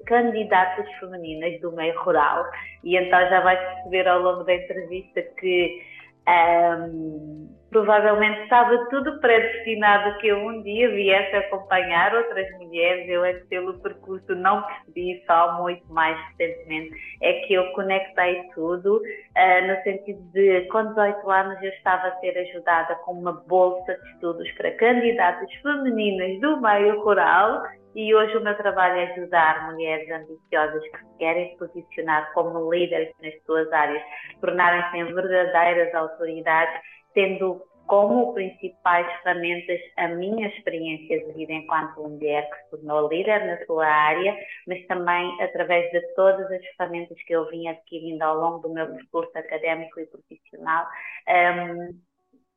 Candidatas 0.06 0.86
Femininas 1.00 1.58
do 1.62 1.72
Meio 1.72 1.98
Rural. 2.02 2.44
E 2.84 2.96
então 2.96 3.18
já 3.28 3.40
vais 3.40 3.58
perceber 3.58 4.06
ao 4.08 4.20
longo 4.20 4.44
da 4.44 4.54
entrevista 4.54 5.22
que 5.40 5.82
um, 6.28 7.48
provavelmente 7.72 8.42
estava 8.42 8.76
tudo 8.90 9.18
predestinado 9.18 10.18
que 10.18 10.28
eu 10.28 10.38
um 10.38 10.62
dia 10.62 10.90
viesse 10.90 11.34
acompanhar 11.34 12.14
outras 12.14 12.46
mulheres. 12.58 13.08
Eu 13.08 13.24
é 13.24 13.32
que 13.32 13.46
pelo 13.46 13.80
percurso 13.80 14.34
não 14.34 14.62
percebi 14.62 15.22
só 15.26 15.60
muito 15.60 15.90
mais 15.92 16.16
recentemente. 16.28 16.94
É 17.22 17.32
que 17.46 17.54
eu 17.54 17.72
conectei 17.72 18.42
tudo 18.54 18.96
uh, 18.98 19.66
no 19.66 19.82
sentido 19.82 20.20
de 20.32 20.60
com 20.66 20.84
18 20.84 21.30
anos 21.30 21.62
eu 21.62 21.70
estava 21.70 22.08
a 22.08 22.20
ser 22.20 22.36
ajudada 22.38 22.94
com 22.96 23.12
uma 23.12 23.32
bolsa 23.32 23.94
de 23.94 24.10
estudos 24.10 24.50
para 24.52 24.70
candidatas 24.72 25.52
femininas 25.62 26.40
do 26.40 26.60
meio 26.60 27.02
rural 27.02 27.62
e 27.94 28.14
hoje 28.14 28.36
o 28.36 28.40
meu 28.40 28.56
trabalho 28.56 29.00
é 29.00 29.12
ajudar 29.12 29.70
mulheres 29.70 30.10
ambiciosas 30.10 30.82
que 30.82 30.98
se 30.98 31.18
querem 31.18 31.56
posicionar 31.56 32.32
como 32.32 32.72
líderes 32.72 33.14
nas 33.22 33.34
suas 33.44 33.70
áreas, 33.72 34.02
tornarem-se 34.40 34.96
em 34.96 35.14
verdadeiras 35.14 35.94
autoridades, 35.94 36.80
tendo 37.14 37.62
como 37.86 38.32
principais 38.32 39.06
ferramentas 39.22 39.80
a 39.98 40.08
minha 40.08 40.48
experiência 40.48 41.26
de 41.26 41.32
vida 41.32 41.52
enquanto 41.52 42.00
mulher 42.02 42.48
que 42.48 42.56
se 42.56 42.70
tornou 42.70 43.08
líder 43.08 43.44
na 43.44 43.66
sua 43.66 43.86
área, 43.86 44.34
mas 44.66 44.86
também 44.86 45.42
através 45.42 45.90
de 45.90 46.00
todas 46.14 46.50
as 46.50 46.64
ferramentas 46.76 47.22
que 47.24 47.34
eu 47.34 47.48
vim 47.50 47.68
adquirindo 47.68 48.22
ao 48.24 48.38
longo 48.38 48.58
do 48.60 48.72
meu 48.72 48.86
percurso 48.86 49.36
académico 49.36 50.00
e 50.00 50.06
profissional. 50.06 50.86
Um, 51.28 52.00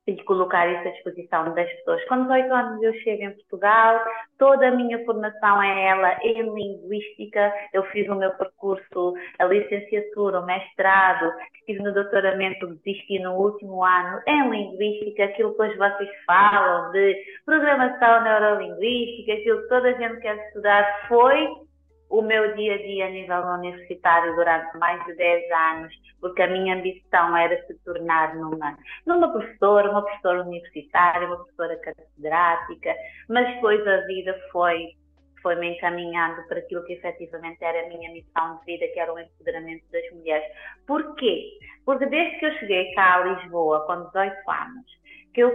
e 0.07 0.23
colocar 0.23 0.67
isso 0.67 0.87
à 0.87 0.91
disposição 0.91 1.53
das 1.53 1.69
pessoas. 1.77 2.03
Com 2.05 2.23
18 2.23 2.53
anos 2.53 2.83
eu 2.83 2.93
chego 2.95 3.23
em 3.23 3.31
Portugal, 3.31 4.03
toda 4.37 4.67
a 4.67 4.71
minha 4.71 5.03
formação 5.03 5.61
é 5.61 5.87
ela 5.87 6.17
em 6.21 6.43
linguística, 6.43 7.53
eu 7.73 7.83
fiz 7.85 8.07
o 8.07 8.15
meu 8.15 8.31
percurso, 8.31 9.15
a 9.39 9.45
licenciatura, 9.45 10.41
o 10.41 10.45
mestrado, 10.45 11.33
estive 11.55 11.81
no 11.81 11.93
doutoramento, 11.93 12.67
desisti 12.67 13.19
no 13.19 13.33
último 13.33 13.83
ano 13.83 14.21
em 14.27 14.49
linguística, 14.49 15.25
aquilo 15.25 15.55
que 15.55 15.61
hoje 15.63 15.77
vocês 15.77 16.09
falam 16.27 16.91
de 16.91 17.15
programação 17.43 18.23
neurolinguística, 18.23 19.33
aquilo 19.33 19.61
que 19.63 19.69
toda 19.69 19.89
a 19.89 19.93
gente 19.93 20.21
quer 20.21 20.37
estudar 20.47 21.07
foi 21.07 21.64
o 22.17 22.21
meu 22.21 22.55
dia 22.55 22.75
a 22.75 22.77
dia 22.77 23.07
a 23.07 23.09
nível 23.09 23.41
universitário 23.41 24.35
durante 24.35 24.77
mais 24.77 25.03
de 25.05 25.15
10 25.15 25.51
anos, 25.51 25.93
porque 26.21 26.41
a 26.41 26.47
minha 26.47 26.75
ambição 26.75 27.35
era 27.35 27.61
se 27.67 27.73
tornar 27.83 28.35
numa, 28.35 28.77
numa 29.05 29.31
professora, 29.31 29.91
uma 29.91 30.01
professora 30.01 30.43
universitária, 30.43 31.27
uma 31.27 31.37
professora 31.37 31.77
catedrática, 31.77 32.95
mas 33.27 33.53
depois 33.55 33.85
a 33.87 33.97
vida 34.07 34.39
foi 34.51 34.95
foi-me 35.41 35.75
encaminhando 35.75 36.41
para 36.47 36.57
aquilo 36.57 36.83
que 36.85 36.93
efetivamente 36.93 37.63
era 37.63 37.85
a 37.85 37.89
minha 37.89 38.11
missão 38.11 38.57
de 38.57 38.65
vida, 38.65 38.87
que 38.91 38.99
era 38.99 39.13
o 39.13 39.19
empoderamento 39.19 39.83
das 39.91 40.01
mulheres. 40.11 40.47
Porquê? 40.87 41.59
Porque 41.85 42.07
desde 42.07 42.39
que 42.39 42.45
eu 42.47 42.51
cheguei 42.53 42.91
cá 42.95 43.17
a 43.17 43.25
Lisboa, 43.25 43.85
com 43.85 44.05
18 44.05 44.33
anos, 44.49 44.85
que 45.35 45.43
eu, 45.43 45.51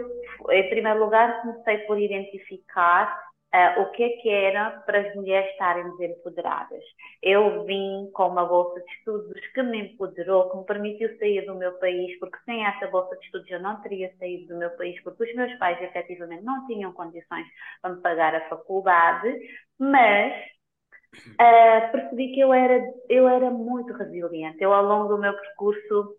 em 0.51 0.69
primeiro 0.69 1.01
lugar, 1.01 1.43
comecei 1.43 1.79
por 1.89 1.99
identificar 1.99 3.30
Uh, 3.53 3.83
o 3.83 3.91
que 3.91 4.05
é 4.05 4.09
que 4.11 4.29
era 4.29 4.71
para 4.87 5.01
as 5.01 5.15
mulheres 5.17 5.51
estarem 5.51 5.85
empoderadas. 6.01 6.85
Eu 7.21 7.65
vim 7.65 8.09
com 8.13 8.29
uma 8.29 8.45
bolsa 8.47 8.81
de 8.81 8.93
estudos 8.93 9.45
que 9.53 9.63
me 9.65 9.93
empoderou, 9.93 10.49
que 10.51 10.57
me 10.59 10.65
permitiu 10.65 11.19
sair 11.19 11.45
do 11.47 11.57
meu 11.57 11.73
país, 11.79 12.17
porque 12.21 12.39
sem 12.45 12.65
essa 12.65 12.87
bolsa 12.87 13.17
de 13.17 13.25
estudos 13.25 13.51
eu 13.51 13.59
não 13.59 13.83
teria 13.83 14.15
saído 14.21 14.55
do 14.55 14.57
meu 14.57 14.71
país, 14.77 15.03
porque 15.03 15.25
os 15.25 15.35
meus 15.35 15.53
pais 15.59 15.83
efetivamente 15.83 16.45
não 16.45 16.65
tinham 16.69 16.93
condições 16.93 17.45
para 17.83 17.93
me 17.93 18.01
pagar 18.01 18.37
a 18.37 18.49
faculdade, 18.49 19.37
mas 19.77 20.33
uh, 21.17 21.91
percebi 21.91 22.33
que 22.33 22.39
eu 22.39 22.55
era, 22.55 22.81
eu 23.09 23.29
era 23.29 23.51
muito 23.51 23.93
resiliente. 23.95 24.63
Eu, 24.63 24.73
ao 24.73 24.85
longo 24.85 25.09
do 25.09 25.19
meu 25.19 25.35
percurso, 25.35 26.17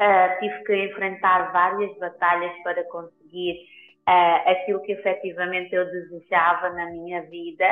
uh, 0.00 0.38
tive 0.38 0.62
que 0.62 0.76
enfrentar 0.76 1.52
várias 1.52 1.98
batalhas 1.98 2.52
para 2.62 2.84
conseguir 2.84 3.66
uh, 4.08 4.50
aquilo 4.50 4.80
que 4.82 4.92
efetivamente 4.92 5.74
eu 5.74 5.84
desejava 5.86 6.70
na 6.70 6.86
minha 6.86 7.22
vida. 7.22 7.64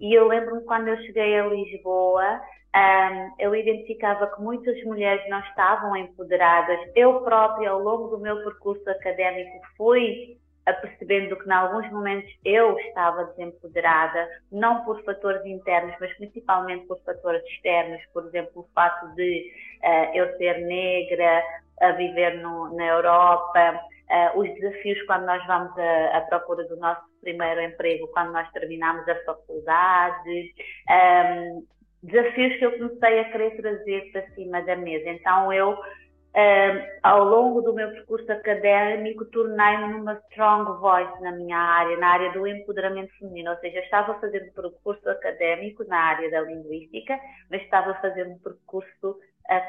E 0.00 0.12
eu 0.12 0.26
lembro-me 0.28 0.62
quando 0.64 0.88
eu 0.88 0.96
cheguei 0.98 1.38
a 1.38 1.46
Lisboa, 1.46 2.40
um, 2.74 3.34
eu 3.38 3.54
identificava 3.54 4.26
que 4.26 4.42
muitas 4.42 4.82
mulheres 4.84 5.22
não 5.28 5.40
estavam 5.40 5.96
empoderadas. 5.96 6.78
Eu 6.94 7.20
própria, 7.20 7.70
ao 7.70 7.78
longo 7.78 8.08
do 8.08 8.18
meu 8.18 8.42
percurso 8.42 8.88
académico, 8.90 9.60
fui 9.76 10.36
apercebendo 10.66 11.36
que, 11.36 11.46
em 11.46 11.52
alguns 11.52 11.88
momentos, 11.92 12.32
eu 12.44 12.76
estava 12.78 13.24
desempoderada, 13.26 14.28
não 14.50 14.82
por 14.84 15.02
fatores 15.04 15.44
internos, 15.44 15.94
mas 16.00 16.12
principalmente 16.16 16.86
por 16.86 16.98
fatores 17.04 17.44
externos. 17.44 18.02
Por 18.12 18.24
exemplo, 18.26 18.62
o 18.62 18.68
fato 18.74 19.14
de 19.14 19.52
uh, 19.82 20.16
eu 20.16 20.36
ser 20.38 20.58
negra, 20.66 21.42
a 21.80 21.92
viver 21.92 22.40
no, 22.40 22.74
na 22.74 22.86
Europa, 22.86 23.80
uh, 24.10 24.38
os 24.38 24.48
desafios 24.54 25.00
quando 25.06 25.26
nós 25.26 25.44
vamos 25.46 25.72
à, 25.78 26.20
procura 26.22 26.64
do 26.64 26.76
nosso 26.76 27.02
primeiro 27.20 27.60
emprego, 27.60 28.08
quando 28.08 28.32
nós 28.32 28.50
terminamos 28.52 29.08
a 29.08 29.14
faculdade, 29.24 30.54
um, 30.88 30.92
ehm, 30.92 31.62
desafios 32.02 32.56
que 32.58 32.66
eu 32.66 32.72
comecei 32.72 33.20
a 33.20 33.30
querer 33.30 33.56
trazer 33.56 34.12
para 34.12 34.28
cima 34.34 34.62
da 34.62 34.76
mesa. 34.76 35.08
Então 35.08 35.52
eu, 35.52 35.70
um, 35.70 35.76
ehm, 36.34 36.86
ao 37.02 37.24
longo 37.24 37.62
do 37.62 37.72
meu 37.72 37.90
percurso 37.90 38.30
académico, 38.30 39.24
tornei-me 39.26 39.94
numa 39.94 40.20
strong 40.28 40.80
voice 40.80 41.22
na 41.22 41.32
minha 41.32 41.56
área, 41.56 41.96
na 41.96 42.08
área 42.08 42.32
do 42.32 42.46
empoderamento 42.46 43.16
feminino, 43.18 43.50
ou 43.50 43.56
seja, 43.58 43.78
eu 43.78 43.82
estava 43.84 44.12
um 44.12 44.52
percurso 44.52 45.08
académico 45.08 45.84
na 45.84 45.98
área 45.98 46.30
da 46.30 46.42
linguística, 46.42 47.18
mas 47.50 47.62
estava 47.62 47.98
um 48.26 48.38
percurso 48.38 49.18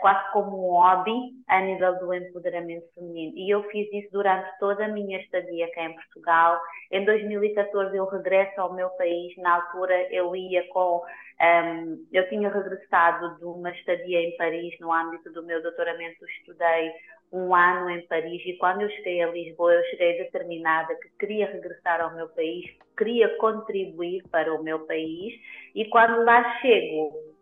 quase 0.01 0.31
como 0.31 0.69
um 0.69 0.71
hobby 0.73 1.33
a 1.47 1.61
nível 1.61 1.99
do 1.99 2.13
empoderamento 2.13 2.85
feminino. 2.95 3.33
E 3.35 3.49
eu 3.53 3.63
fiz 3.63 3.91
isso 3.91 4.09
durante 4.11 4.49
toda 4.59 4.85
a 4.85 4.87
minha 4.87 5.19
estadia 5.19 5.69
cá 5.73 5.83
em 5.83 5.93
Portugal. 5.93 6.61
Em 6.91 7.03
2014 7.03 7.95
eu 7.95 8.05
regresso 8.05 8.59
ao 8.61 8.73
meu 8.73 8.89
país. 8.91 9.35
Na 9.37 9.55
altura 9.55 9.93
eu 10.13 10.35
ia 10.35 10.67
com. 10.69 10.97
Um, 10.97 11.43
ehm, 11.43 11.97
eu 12.13 12.29
tinha 12.29 12.49
regressado 12.49 13.37
de 13.37 13.45
uma 13.45 13.69
estadia 13.71 14.21
em 14.21 14.37
Paris 14.37 14.73
no 14.79 14.91
âmbito 14.91 15.31
do 15.33 15.43
meu 15.43 15.61
doutoramento. 15.61 16.25
Estudei 16.25 16.93
um 17.31 17.53
ano 17.53 17.89
em 17.89 18.01
Paris 18.07 18.41
e 18.45 18.53
quando 18.53 18.81
eu 18.81 18.89
cheguei 18.89 19.21
a 19.21 19.27
Lisboa 19.27 19.73
eu 19.73 19.83
cheguei 19.85 20.17
determinada 20.19 20.95
que 20.95 21.09
queria 21.19 21.47
regressar 21.47 21.99
ao 21.99 22.13
meu 22.15 22.29
país, 22.29 22.65
queria 22.97 23.27
contribuir 23.37 24.23
para 24.31 24.53
o 24.53 24.63
meu 24.63 24.85
país 24.85 25.33
e 25.73 25.85
quando 25.85 26.23
lá 26.23 26.59
chego 26.61 27.34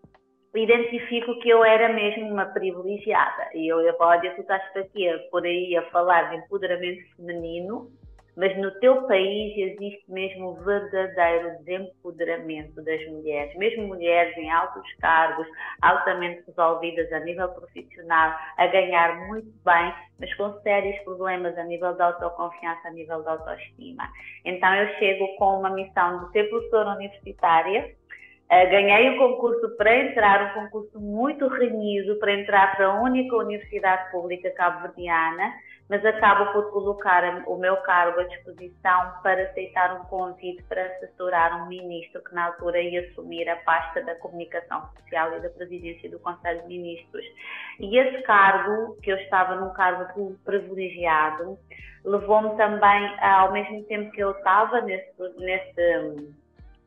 identifico 0.55 1.39
que 1.39 1.49
eu 1.49 1.63
era 1.63 1.91
mesmo 1.91 2.27
uma 2.29 2.45
privilegiada. 2.45 3.49
E 3.53 3.67
eu, 3.67 3.93
pode, 3.95 4.29
tu 4.35 4.41
estás 4.41 4.61
aqui 4.75 5.09
por 5.31 5.43
aí 5.43 5.75
a 5.75 5.89
falar 5.89 6.29
de 6.29 6.37
empoderamento 6.37 7.01
feminino, 7.15 7.91
mas 8.35 8.55
no 8.57 8.71
teu 8.79 9.03
país 9.03 9.55
existe 9.55 10.03
mesmo 10.07 10.49
o 10.49 10.55
verdadeiro 10.55 11.57
desempoderamento 11.63 12.81
das 12.81 13.05
mulheres, 13.07 13.55
mesmo 13.57 13.87
mulheres 13.87 14.35
em 14.37 14.49
altos 14.49 14.91
cargos, 14.95 15.47
altamente 15.81 16.43
resolvidas 16.47 17.11
a 17.13 17.19
nível 17.19 17.49
profissional, 17.49 18.35
a 18.57 18.67
ganhar 18.67 19.27
muito 19.27 19.51
bem, 19.63 19.93
mas 20.19 20.33
com 20.35 20.51
sérios 20.61 20.99
problemas 21.03 21.57
a 21.57 21.63
nível 21.63 21.95
da 21.95 22.07
autoconfiança, 22.07 22.87
a 22.87 22.91
nível 22.91 23.21
da 23.23 23.33
autoestima. 23.33 24.09
Então 24.45 24.73
eu 24.75 24.87
chego 24.95 25.27
com 25.37 25.59
uma 25.59 25.69
missão 25.69 26.25
de 26.25 26.31
ser 26.31 26.49
professora 26.49 26.95
universitária, 26.95 27.95
ganhei 28.49 29.09
o 29.11 29.17
concurso 29.17 29.75
para 29.77 29.95
entrar, 29.95 30.51
um 30.51 30.61
concurso 30.61 30.99
muito 30.99 31.47
renhido, 31.47 32.17
para 32.17 32.33
entrar 32.33 32.75
para 32.75 32.87
a 32.87 33.01
única 33.01 33.35
universidade 33.35 34.11
pública 34.11 34.51
cabo-verdiana, 34.51 35.53
mas 35.89 36.05
acabo 36.05 36.51
por 36.53 36.71
colocar 36.71 37.43
o 37.47 37.57
meu 37.57 37.75
cargo 37.77 38.19
à 38.19 38.23
disposição 38.23 39.13
para 39.21 39.43
aceitar 39.43 39.99
um 39.99 40.05
convite 40.05 40.63
para 40.63 40.85
assessorar 40.85 41.61
um 41.63 41.67
ministro 41.67 42.23
que 42.23 42.33
na 42.33 42.45
altura 42.45 42.79
ia 42.79 43.01
assumir 43.09 43.47
a 43.49 43.57
pasta 43.57 44.01
da 44.01 44.15
comunicação 44.15 44.89
social 44.97 45.37
e 45.37 45.41
da 45.41 45.49
presidência 45.49 46.09
do 46.09 46.19
Conselho 46.19 46.61
de 46.61 46.67
Ministros. 46.67 47.25
E 47.79 47.97
esse 47.97 48.23
cargo, 48.23 48.97
que 49.01 49.11
eu 49.11 49.17
estava 49.17 49.55
num 49.55 49.73
cargo 49.73 50.35
privilegiado, 50.45 51.57
levou-me 52.05 52.55
também, 52.55 53.19
ao 53.19 53.51
mesmo 53.51 53.83
tempo 53.83 54.11
que 54.11 54.21
eu 54.21 54.31
estava 54.31 54.81
nesse, 54.81 55.11
nesse 55.37 56.33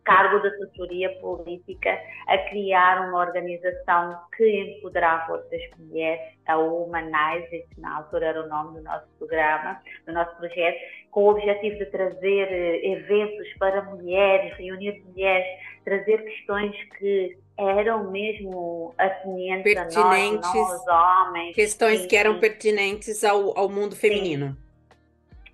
cargo 0.06 0.38
de 0.38 0.48
assessoria 0.48 1.10
política 1.20 2.00
a 2.28 2.38
criar 2.48 3.08
uma 3.08 3.18
organização 3.18 4.16
que 4.34 4.78
empoderava 4.78 5.32
outras 5.32 5.60
mulheres, 5.78 6.20
a 6.46 6.56
Humanize, 6.56 7.66
que 7.74 7.80
na 7.80 7.98
altura 7.98 8.26
era 8.26 8.44
o 8.44 8.48
nome 8.48 8.78
do 8.78 8.84
nosso 8.84 9.06
programa, 9.18 9.82
do 10.06 10.12
nosso 10.12 10.34
projeto, 10.36 10.78
com 11.10 11.24
o 11.24 11.30
objetivo 11.30 11.76
de 11.76 11.86
trazer 11.86 12.48
eh, 12.50 12.92
eventos 12.92 13.52
para 13.58 13.82
mulheres, 13.82 14.56
reunir 14.56 15.02
mulheres, 15.04 15.46
trazer 15.84 16.22
questões 16.24 16.74
que 16.98 17.36
eram 17.58 18.10
mesmo 18.10 18.94
pertinentes, 18.96 19.96
a 19.96 20.02
nós, 20.02 20.40
nós 20.54 20.86
homens. 20.86 21.54
Questões 21.54 22.00
sim, 22.00 22.08
que 22.08 22.16
eram 22.16 22.38
pertinentes 22.38 23.24
ao, 23.24 23.58
ao 23.58 23.68
mundo 23.68 23.96
feminino. 23.96 24.48
Sim. 24.48 24.65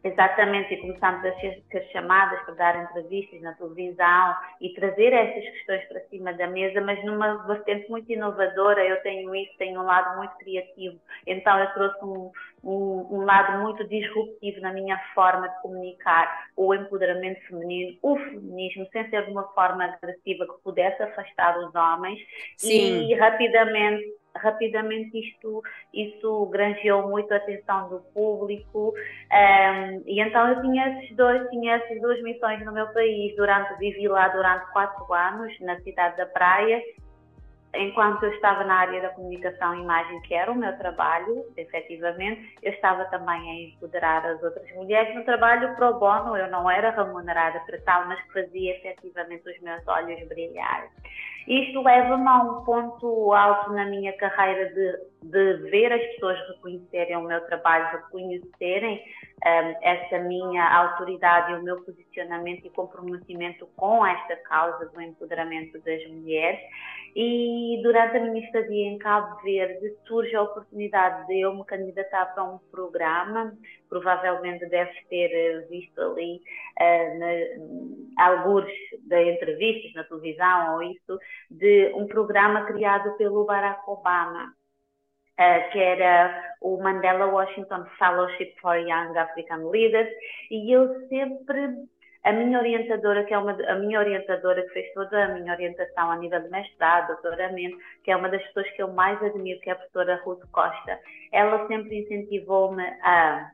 Exatamente, 0.04 0.74
e 0.74 0.78
começámos 0.78 1.24
a 1.24 1.32
ser 1.38 1.62
chamadas 1.92 2.40
para 2.42 2.54
dar 2.54 2.82
entrevistas 2.82 3.40
na 3.40 3.52
televisão 3.52 4.36
e 4.60 4.74
trazer 4.74 5.12
essas 5.12 5.44
questões 5.44 5.84
para 5.84 6.00
cima 6.08 6.32
da 6.32 6.48
mesa, 6.48 6.80
mas 6.80 7.04
numa 7.04 7.46
vertente 7.46 7.88
muito 7.88 8.10
inovadora. 8.10 8.84
Eu 8.84 9.00
tenho 9.02 9.32
isso, 9.34 9.52
tenho 9.58 9.80
um 9.80 9.84
lado 9.84 10.16
muito 10.18 10.36
criativo, 10.38 10.98
então 11.24 11.56
eu 11.56 11.72
trouxe 11.72 12.04
um, 12.04 12.32
um, 12.64 13.08
um 13.12 13.24
lado 13.24 13.62
muito 13.62 13.86
disruptivo 13.86 14.60
na 14.60 14.72
minha 14.72 14.98
forma 15.14 15.48
de 15.48 15.62
comunicar 15.62 16.48
o 16.56 16.74
empoderamento 16.74 17.40
feminino, 17.46 17.96
o 18.02 18.16
feminismo, 18.16 18.88
sem 18.90 19.08
ser 19.08 19.24
de 19.24 19.30
uma 19.30 19.44
forma 19.52 19.84
agressiva 19.84 20.46
que 20.46 20.62
pudesse 20.64 21.00
afastar 21.00 21.56
os 21.60 21.72
homens 21.76 22.18
Sim. 22.56 23.08
e 23.08 23.14
rapidamente 23.14 24.21
rapidamente 24.36 25.18
isto 25.18 25.62
isso 25.92 26.46
granjeou 26.46 27.08
muito 27.08 27.32
a 27.32 27.36
atenção 27.36 27.88
do 27.88 28.00
público. 28.14 28.94
Um, 29.30 30.02
e 30.06 30.20
então 30.20 30.48
eu 30.48 30.60
tinha 30.62 30.98
esses 30.98 31.16
dois 31.16 31.48
tinha 31.50 31.76
essas 31.76 32.00
duas 32.00 32.20
missões 32.22 32.64
no 32.64 32.72
meu 32.72 32.86
país 32.92 33.34
durante 33.36 33.78
vivi 33.78 34.08
lá 34.08 34.28
durante 34.28 34.70
quatro 34.72 35.12
anos 35.12 35.58
na 35.60 35.78
cidade 35.80 36.16
da 36.16 36.26
Praia 36.26 36.82
enquanto 37.74 38.22
eu 38.24 38.32
estava 38.34 38.64
na 38.64 38.74
área 38.74 39.00
da 39.00 39.08
comunicação 39.10 39.74
e 39.74 39.82
imagem 39.82 40.20
que 40.22 40.34
era 40.34 40.50
o 40.50 40.54
meu 40.54 40.76
trabalho 40.78 41.44
efetivamente. 41.56 42.54
Eu 42.62 42.72
estava 42.72 43.04
também 43.06 43.50
a 43.50 43.74
empoderar 43.74 44.24
as 44.26 44.42
outras 44.42 44.70
mulheres 44.74 45.14
no 45.14 45.24
trabalho 45.24 45.74
pro 45.76 45.98
bono. 45.98 46.36
Eu 46.36 46.50
não 46.50 46.70
era 46.70 46.90
remunerada 46.90 47.60
para 47.60 47.80
tal 47.80 48.06
mas 48.06 48.20
fazia 48.32 48.76
efetivamente 48.76 49.48
os 49.48 49.60
meus 49.60 49.86
olhos 49.88 50.28
brilhar 50.28 50.88
isto 51.46 51.82
leva-me 51.82 52.28
a 52.28 52.42
um 52.42 52.64
ponto 52.64 53.32
alto 53.32 53.72
na 53.72 53.86
minha 53.86 54.12
carreira 54.14 54.72
de, 54.72 55.28
de 55.28 55.70
ver 55.70 55.92
as 55.92 56.02
pessoas 56.14 56.38
reconhecerem 56.48 57.16
o 57.16 57.22
meu 57.22 57.40
trabalho, 57.46 57.90
reconhecerem 57.90 59.02
um, 59.44 59.74
esta 59.82 60.20
minha 60.20 60.64
autoridade 60.64 61.52
e 61.52 61.56
o 61.56 61.62
meu 61.62 61.82
posicionamento 61.82 62.66
e 62.66 62.70
comprometimento 62.70 63.66
com 63.76 64.06
esta 64.06 64.36
causa 64.36 64.86
do 64.86 65.00
empoderamento 65.00 65.78
das 65.80 66.06
mulheres. 66.08 66.60
E 67.14 67.80
durante 67.82 68.16
a 68.16 68.20
minha 68.20 68.44
estadia 68.44 68.86
em 68.86 68.98
Cabo 68.98 69.42
Verde 69.42 69.94
surge 70.06 70.34
a 70.34 70.42
oportunidade 70.42 71.26
de 71.26 71.40
eu 71.40 71.54
me 71.54 71.64
candidatar 71.64 72.26
para 72.34 72.44
um 72.44 72.58
programa, 72.70 73.52
provavelmente 73.92 74.64
deves 74.70 74.96
ter 75.10 75.30
eh, 75.30 75.66
visto 75.68 76.00
ali 76.00 76.40
uh, 76.80 77.18
na, 77.18 78.24
alguns 78.24 78.64
de 79.06 79.32
entrevistas 79.32 79.92
na 79.92 80.04
televisão 80.04 80.76
ou 80.76 80.82
isso, 80.82 81.18
de 81.50 81.92
um 81.94 82.06
programa 82.06 82.64
criado 82.64 83.14
pelo 83.18 83.44
Barack 83.44 83.82
Obama. 83.86 84.54
Uh, 85.32 85.72
que 85.72 85.78
era 85.78 86.54
o 86.60 86.76
Mandela 86.82 87.26
Washington 87.26 87.86
Fellowship 87.98 88.54
for 88.60 88.76
Young 88.76 89.16
African 89.16 89.70
Leaders, 89.70 90.10
e 90.50 90.70
eu 90.70 91.08
sempre 91.08 91.88
a 92.22 92.32
minha 92.32 92.58
orientadora, 92.58 93.24
que 93.24 93.34
é 93.34 93.38
uma 93.38 93.52
a 93.52 93.74
minha 93.76 93.98
orientadora 93.98 94.62
que 94.62 94.74
fez 94.74 94.92
toda 94.92 95.24
a 95.24 95.28
minha 95.28 95.52
orientação 95.52 96.10
a 96.10 96.16
nível 96.16 96.40
de 96.40 96.50
mestrado, 96.50 97.08
doutoramento, 97.08 97.76
que 98.04 98.10
é 98.10 98.16
uma 98.16 98.28
das 98.28 98.42
pessoas 98.48 98.70
que 98.72 98.82
eu 98.82 98.92
mais 98.92 99.20
admiro, 99.22 99.58
que 99.60 99.70
é 99.70 99.72
a 99.72 99.76
professora 99.76 100.20
Ruth 100.22 100.44
Costa, 100.52 101.00
ela 101.32 101.66
sempre 101.66 101.98
incentivou-me 101.98 102.84
a 103.02 103.50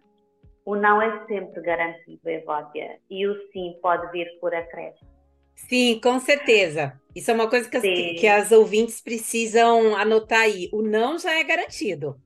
o 0.68 0.76
não 0.76 1.00
é 1.00 1.26
sempre 1.26 1.62
garantido, 1.62 2.28
Evódia, 2.28 2.98
e 3.08 3.26
o 3.26 3.34
sim 3.50 3.78
pode 3.80 4.12
vir 4.12 4.28
por 4.38 4.54
acréscimo. 4.54 5.08
Sim, 5.54 5.98
com 5.98 6.20
certeza. 6.20 7.00
Isso 7.16 7.30
é 7.30 7.34
uma 7.34 7.48
coisa 7.48 7.70
que 7.70 7.78
as, 7.78 7.82
que 7.82 8.26
as 8.26 8.52
ouvintes 8.52 9.00
precisam 9.00 9.96
anotar 9.96 10.42
aí. 10.42 10.68
O 10.70 10.82
não 10.82 11.18
já 11.18 11.32
é 11.32 11.42
garantido. 11.42 12.20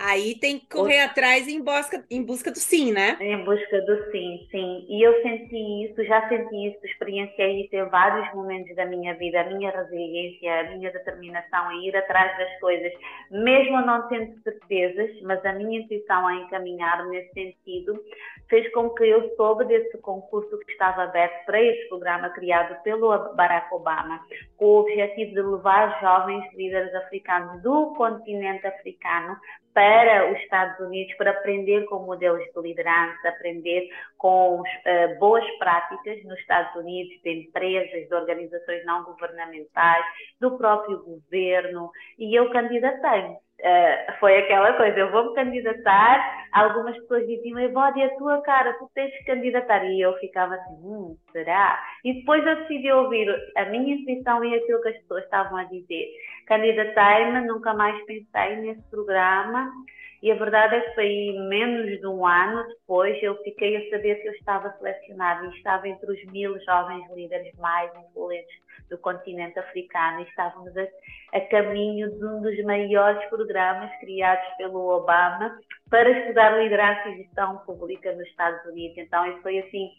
Aí 0.00 0.38
tem 0.38 0.60
que 0.60 0.68
correr 0.68 1.00
atrás 1.00 1.48
em 1.48 1.60
busca, 1.60 2.04
em 2.08 2.22
busca 2.22 2.52
do 2.52 2.58
sim, 2.58 2.92
né? 2.92 3.16
Em 3.20 3.44
busca 3.44 3.80
do 3.80 4.10
sim, 4.12 4.46
sim. 4.48 4.86
E 4.88 5.02
eu 5.02 5.20
senti 5.22 5.86
isso, 5.86 6.04
já 6.04 6.28
senti 6.28 6.68
isso, 6.68 6.78
experienciei 6.86 7.64
isso 7.64 7.74
em 7.74 7.88
vários 7.88 8.32
momentos 8.32 8.76
da 8.76 8.86
minha 8.86 9.14
vida, 9.14 9.40
a 9.40 9.50
minha 9.50 9.72
resiliência, 9.72 10.60
a 10.60 10.62
minha 10.76 10.92
determinação 10.92 11.72
em 11.72 11.88
ir 11.88 11.96
atrás 11.96 12.38
das 12.38 12.60
coisas, 12.60 12.92
mesmo 13.32 13.80
não 13.80 14.06
tendo 14.06 14.40
certezas, 14.42 15.20
mas 15.22 15.44
a 15.44 15.52
minha 15.52 15.80
intuição 15.80 16.28
a 16.28 16.34
encaminhar 16.36 17.04
nesse 17.08 17.32
sentido, 17.32 18.00
fez 18.48 18.70
com 18.72 18.90
que 18.90 19.02
eu 19.04 19.34
soube 19.34 19.64
desse 19.64 19.98
concurso 19.98 20.58
que 20.60 20.72
estava 20.72 21.02
aberto 21.02 21.44
para 21.44 21.60
esse 21.60 21.88
programa 21.88 22.30
criado 22.30 22.80
pelo 22.82 23.34
Barack 23.34 23.74
Obama, 23.74 24.20
com 24.56 24.64
o 24.64 24.80
objetivo 24.80 25.32
de 25.32 25.42
levar 25.42 26.00
jovens 26.00 26.44
líderes 26.54 26.94
africanos 26.94 27.60
do 27.62 27.94
continente 27.94 28.64
africano 28.64 29.36
para 29.72 30.32
os 30.32 30.38
Estados 30.40 30.78
Unidos 30.80 31.14
para 31.16 31.30
aprender 31.30 31.84
com 31.86 32.00
modelos 32.00 32.42
de 32.42 32.60
liderança, 32.60 33.28
aprender 33.28 33.88
com 34.16 34.60
uh, 34.60 35.18
boas 35.18 35.44
práticas 35.58 36.22
nos 36.24 36.38
Estados 36.40 36.74
Unidos, 36.76 37.20
de 37.22 37.30
empresas, 37.30 38.08
de 38.08 38.14
organizações 38.14 38.84
não 38.84 39.04
governamentais, 39.04 40.04
do 40.40 40.56
próprio 40.56 41.02
governo, 41.04 41.90
e 42.18 42.38
eu 42.38 42.50
candidatei-me. 42.50 43.36
Uh, 43.60 44.18
foi 44.20 44.38
aquela 44.38 44.72
coisa, 44.74 44.96
eu 44.96 45.10
vou 45.10 45.30
me 45.30 45.34
candidatar, 45.34 46.46
algumas 46.52 46.96
pessoas 46.98 47.26
diziam, 47.26 47.58
Evódia, 47.58 48.06
a 48.06 48.16
tua 48.16 48.40
cara, 48.42 48.72
tu 48.74 48.88
tens 48.94 49.10
de 49.10 49.24
candidatar, 49.24 49.84
e 49.84 50.00
eu 50.00 50.16
ficava 50.18 50.54
assim, 50.54 50.74
hum, 50.74 51.16
será? 51.32 51.84
E 52.04 52.14
depois 52.14 52.46
eu 52.46 52.54
decidi 52.54 52.92
ouvir 52.92 53.28
a 53.56 53.64
minha 53.64 53.96
intuição 53.96 54.44
e 54.44 54.54
aquilo 54.54 54.80
que 54.80 54.90
as 54.90 54.98
pessoas 54.98 55.24
estavam 55.24 55.58
a 55.58 55.64
dizer. 55.64 56.06
Candidatei-me, 56.46 57.40
nunca 57.48 57.74
mais 57.74 58.00
pensei 58.04 58.56
nesse 58.56 58.88
programa, 58.90 59.72
e 60.22 60.30
a 60.30 60.36
verdade 60.36 60.76
é 60.76 60.80
que 60.80 60.94
foi 60.94 61.36
menos 61.48 61.98
de 61.98 62.06
um 62.06 62.24
ano 62.24 62.66
depois 62.68 63.20
eu 63.22 63.36
fiquei 63.42 63.76
a 63.76 63.90
saber 63.90 64.16
que 64.16 64.28
eu 64.28 64.32
estava 64.32 64.70
selecionada 64.78 65.46
e 65.46 65.50
estava 65.50 65.88
entre 65.88 66.10
os 66.10 66.24
mil 66.32 66.58
jovens 66.60 67.04
líderes 67.12 67.54
mais 67.58 67.90
influentes 67.96 68.67
do 68.88 68.98
continente 68.98 69.58
africano 69.58 70.20
e 70.20 70.24
estávamos 70.24 70.76
a, 70.76 70.86
a 71.36 71.40
caminho 71.42 72.10
de 72.10 72.24
um 72.24 72.42
dos 72.42 72.62
maiores 72.64 73.24
programas 73.28 73.90
criados 74.00 74.46
pelo 74.56 74.88
Obama 74.88 75.58
para 75.90 76.10
estudar 76.10 76.50
liderança 76.62 77.08
e 77.08 77.22
gestão 77.22 77.58
pública 77.58 78.12
nos 78.12 78.26
Estados 78.28 78.64
Unidos. 78.66 78.98
Então, 78.98 79.26
isso 79.26 79.40
foi 79.42 79.58
assim 79.58 79.90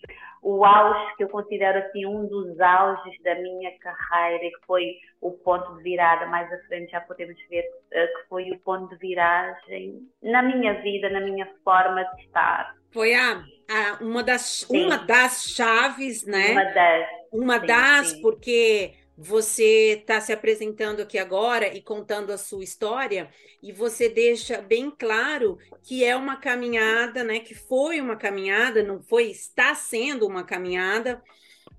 o 0.41 0.63
auge 0.63 1.15
que 1.17 1.23
eu 1.23 1.29
considero 1.29 1.79
assim 1.79 2.05
um 2.05 2.25
dos 2.27 2.59
auges 2.59 3.21
da 3.23 3.35
minha 3.35 3.71
carreira 3.79 4.45
e 4.45 4.51
que 4.51 4.65
foi 4.65 4.95
o 5.21 5.31
ponto 5.31 5.75
de 5.77 5.83
virada. 5.83 6.25
Mais 6.27 6.51
à 6.51 6.57
frente 6.67 6.91
já 6.91 7.01
podemos 7.01 7.37
ver 7.49 7.63
uh, 7.63 8.21
que 8.21 8.29
foi 8.29 8.51
o 8.51 8.59
ponto 8.59 8.89
de 8.89 8.97
viragem 8.97 9.99
na 10.21 10.41
minha 10.41 10.81
vida, 10.81 11.09
na 11.09 11.21
minha 11.21 11.47
forma 11.63 12.03
de 12.15 12.21
estar. 12.23 12.75
Foi 12.93 13.13
a, 13.13 13.43
a 13.69 14.03
uma 14.03 14.23
das 14.23 14.65
sim. 14.67 14.85
uma 14.85 14.97
das 14.97 15.51
chaves, 15.51 16.25
né? 16.25 16.51
Uma 16.51 16.63
das. 16.63 17.09
Uma 17.31 17.59
sim, 17.59 17.67
das, 17.67 18.07
sim. 18.07 18.21
porque 18.21 18.95
você 19.15 19.99
está 19.99 20.19
se 20.21 20.31
apresentando 20.31 21.01
aqui 21.01 21.19
agora 21.19 21.67
e 21.67 21.81
contando 21.81 22.31
a 22.31 22.37
sua 22.37 22.63
história, 22.63 23.29
e 23.61 23.71
você 23.71 24.07
deixa 24.07 24.61
bem 24.61 24.89
claro 24.89 25.57
que 25.83 26.03
é 26.05 26.15
uma 26.15 26.37
caminhada, 26.37 27.23
né? 27.23 27.39
Que 27.39 27.53
foi 27.53 27.99
uma 27.99 28.15
caminhada, 28.15 28.81
não 28.81 29.01
foi, 29.01 29.29
está 29.29 29.75
sendo 29.75 30.25
uma 30.25 30.43
caminhada, 30.43 31.21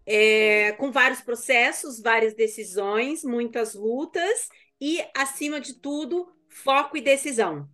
é, 0.06 0.72
com 0.72 0.92
vários 0.92 1.22
processos, 1.22 2.00
várias 2.00 2.34
decisões, 2.34 3.24
muitas 3.24 3.74
lutas 3.74 4.48
e, 4.80 5.02
acima 5.16 5.60
de 5.60 5.74
tudo, 5.74 6.30
foco 6.48 6.96
e 6.96 7.00
decisão. 7.00 7.68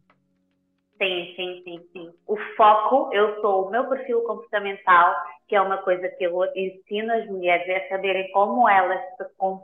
Sim, 0.98 1.34
sim, 1.36 1.62
sim, 1.62 1.88
sim. 1.92 2.12
O 2.26 2.36
foco, 2.56 3.12
eu 3.12 3.38
sou 3.42 3.66
o 3.66 3.70
meu 3.70 3.86
perfil 3.86 4.22
comportamental, 4.22 5.14
que 5.46 5.54
é 5.54 5.60
uma 5.60 5.78
coisa 5.78 6.08
que 6.08 6.24
eu 6.24 6.32
ensino 6.54 7.12
as 7.12 7.26
mulheres 7.26 7.84
a 7.84 7.88
saberem 7.88 8.30
como 8.32 8.66
elas 8.66 9.00
se 9.16 9.24
com, 9.36 9.58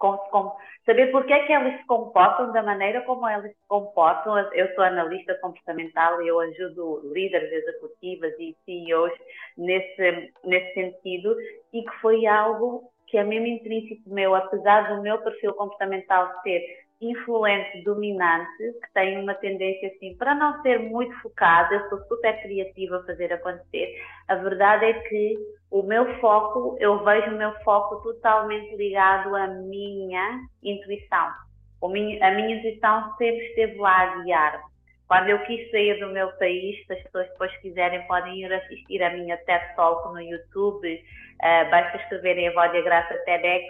com, 0.00 0.56
saber 0.86 1.10
porque 1.10 1.32
é 1.32 1.44
que 1.44 1.52
elas 1.52 1.76
se 1.78 1.86
comportam 1.86 2.52
da 2.52 2.62
maneira 2.62 3.02
como 3.02 3.28
elas 3.28 3.50
se 3.50 3.66
comportam. 3.68 4.38
Eu 4.52 4.72
sou 4.74 4.84
analista 4.84 5.34
comportamental 5.40 6.22
e 6.22 6.28
eu 6.28 6.38
ajudo 6.38 7.12
líderes 7.12 7.52
executivas 7.52 8.32
e 8.38 8.56
CEOs 8.64 9.12
nesse, 9.58 10.32
nesse 10.44 10.74
sentido 10.74 11.36
e 11.72 11.82
que 11.82 11.92
foi 12.00 12.26
algo 12.26 12.90
que 13.08 13.18
é 13.18 13.24
mesmo 13.24 13.48
intrínseco 13.48 14.08
meu, 14.08 14.36
apesar 14.36 14.94
do 14.94 15.02
meu 15.02 15.18
perfil 15.18 15.52
comportamental 15.54 16.30
ser 16.44 16.62
influente, 17.00 17.82
dominante, 17.82 18.56
que 18.58 18.92
tem 18.92 19.18
uma 19.18 19.34
tendência 19.34 19.88
assim, 19.88 20.14
para 20.16 20.34
não 20.34 20.60
ser 20.62 20.78
muito 20.78 21.14
focada, 21.22 21.74
eu 21.74 21.88
sou 21.88 21.98
super 22.06 22.42
criativa 22.42 22.98
a 22.98 23.04
fazer 23.04 23.32
acontecer. 23.32 23.96
A 24.28 24.34
verdade 24.34 24.84
é 24.84 24.92
que 24.92 25.38
o 25.70 25.82
meu 25.82 26.18
foco, 26.20 26.76
eu 26.78 27.02
vejo 27.02 27.30
o 27.30 27.38
meu 27.38 27.52
foco 27.60 28.02
totalmente 28.02 28.76
ligado 28.76 29.34
à 29.34 29.46
minha 29.46 30.40
intuição. 30.62 31.32
a 31.82 31.88
minha 31.88 32.56
intuição 32.56 33.16
sempre 33.16 33.46
esteve 33.46 33.78
lá 33.78 34.02
a 34.02 34.22
guiar-me. 34.22 34.70
Quando 35.08 35.28
eu 35.28 35.40
quis 35.40 35.68
sair 35.72 35.98
do 35.98 36.12
meu 36.12 36.30
país, 36.36 36.86
se 36.86 36.92
as 36.92 37.02
pessoas 37.02 37.28
depois 37.30 37.56
quiserem, 37.56 38.06
podem 38.06 38.42
ir 38.42 38.52
assistir 38.52 39.02
a 39.02 39.10
minha 39.10 39.36
TED 39.38 39.74
Talk 39.74 40.12
no 40.12 40.20
YouTube, 40.20 40.94
uh, 40.94 41.70
basta 41.70 41.96
escreverem 41.96 42.46
a 42.48 42.52
Vódia 42.52 42.82
Graça 42.82 43.14
TEDx. 43.24 43.64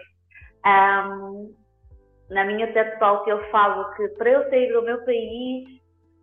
Um, 0.67 1.55
na 2.31 2.45
minha 2.45 2.73
TED 2.73 2.99
Talk 2.99 3.29
eu 3.29 3.43
falo 3.51 3.93
que 3.95 4.09
para 4.11 4.31
eu 4.31 4.49
sair 4.49 4.73
do 4.73 4.83
meu 4.83 5.05
país, 5.05 5.69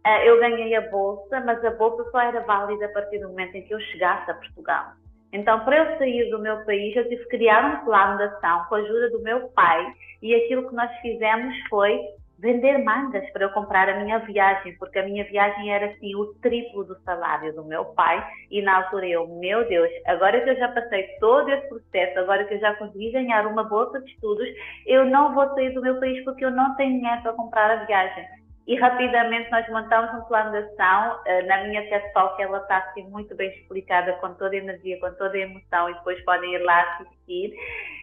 uh, 0.06 0.24
eu 0.26 0.40
ganhei 0.40 0.76
a 0.76 0.90
bolsa, 0.90 1.40
mas 1.42 1.64
a 1.64 1.72
bolsa 1.72 2.10
só 2.11 2.19
era 2.19 2.40
válida 2.42 2.86
a 2.86 2.90
partir 2.90 3.19
do 3.19 3.30
momento 3.30 3.56
em 3.56 3.64
que 3.64 3.74
eu 3.74 3.80
chegasse 3.80 4.32
a 4.32 4.36
Portugal. 4.36 4.94
Então, 5.34 5.60
para 5.66 5.77
eu 5.77 5.98
sair 5.98 6.30
do 6.30 6.40
meu 6.40 6.64
país, 6.64 6.95
eu 6.95 7.03
tive 7.10 7.24
que 7.24 7.30
criar 7.30 7.82
um 7.82 7.86
plano 7.86 8.18
de 8.18 8.24
ação 8.24 8.66
com 8.69 8.76
a 8.76 8.77
ajuda 8.80 9.10
do 9.10 9.22
meu 9.22 9.50
pai 9.50 9.86
e 10.22 10.34
aquilo 10.34 10.69
que 10.69 10.76
nós 10.76 10.90
fizemos 11.02 11.53
foi 11.69 12.00
vender 12.40 12.77
mangas 12.83 13.27
para 13.32 13.45
eu 13.45 13.49
comprar 13.49 13.90
a 13.90 13.99
minha 14.03 14.19
viagem, 14.19 14.75
porque 14.77 14.99
a 14.99 15.03
minha 15.03 15.24
viagem 15.25 15.72
era 15.72 15.88
assim 15.88 16.16
o 16.16 16.33
triplo 16.35 16.83
do 16.83 16.95
salário 17.01 17.53
do 17.53 17.64
meu 17.64 17.85
pai 17.85 18.25
e 18.51 18.61
na 18.61 18.77
altura 18.77 19.07
eu, 19.07 19.27
meu 19.27 19.67
Deus, 19.67 19.90
agora 20.06 20.40
que 20.41 20.49
eu 20.49 20.57
já 20.57 20.67
passei 20.69 21.07
todo 21.19 21.49
esse 21.49 21.67
processo, 21.67 22.19
agora 22.19 22.45
que 22.45 22.53
eu 22.53 22.59
já 22.59 22.75
consegui 22.75 23.11
ganhar 23.11 23.48
uma 23.48 23.64
bolsa 23.64 23.99
de 24.01 24.11
estudos, 24.11 24.48
eu 24.85 25.06
não 25.06 25.33
vou 25.33 25.48
sair 25.56 25.72
do 25.72 25.82
meu 25.82 25.99
país 25.99 26.24
porque 26.24 26.45
eu 26.45 26.51
não 26.51 26.75
tenho 26.75 26.99
dinheiro 26.99 27.22
para 27.22 27.33
comprar 27.33 27.72
a 27.72 27.85
viagem 27.85 28.36
e 28.68 28.76
rapidamente 28.76 29.50
nós 29.50 29.66
montamos 29.70 30.14
um 30.14 30.28
plano 30.28 30.52
de 30.52 30.58
ação. 30.58 31.22
Eh, 31.26 31.42
na 31.44 31.64
minha 31.64 31.88
TED 31.88 32.12
Talk 32.14 32.42
ela 32.42 32.58
está 32.58 32.80
assim 32.80 33.04
muito 33.04 33.34
bem 33.34 33.50
explicada, 33.50 34.12
com 34.14 34.34
toda 34.34 34.54
a 34.56 34.58
energia, 34.58 35.00
com 35.00 35.10
toda 35.14 35.38
a 35.38 35.40
emoção, 35.40 35.90
e 35.90 35.94
depois 35.94 36.22
podem 36.26 36.54
ir 36.54 36.60
lá 36.60 36.82
assistir. 36.82 37.54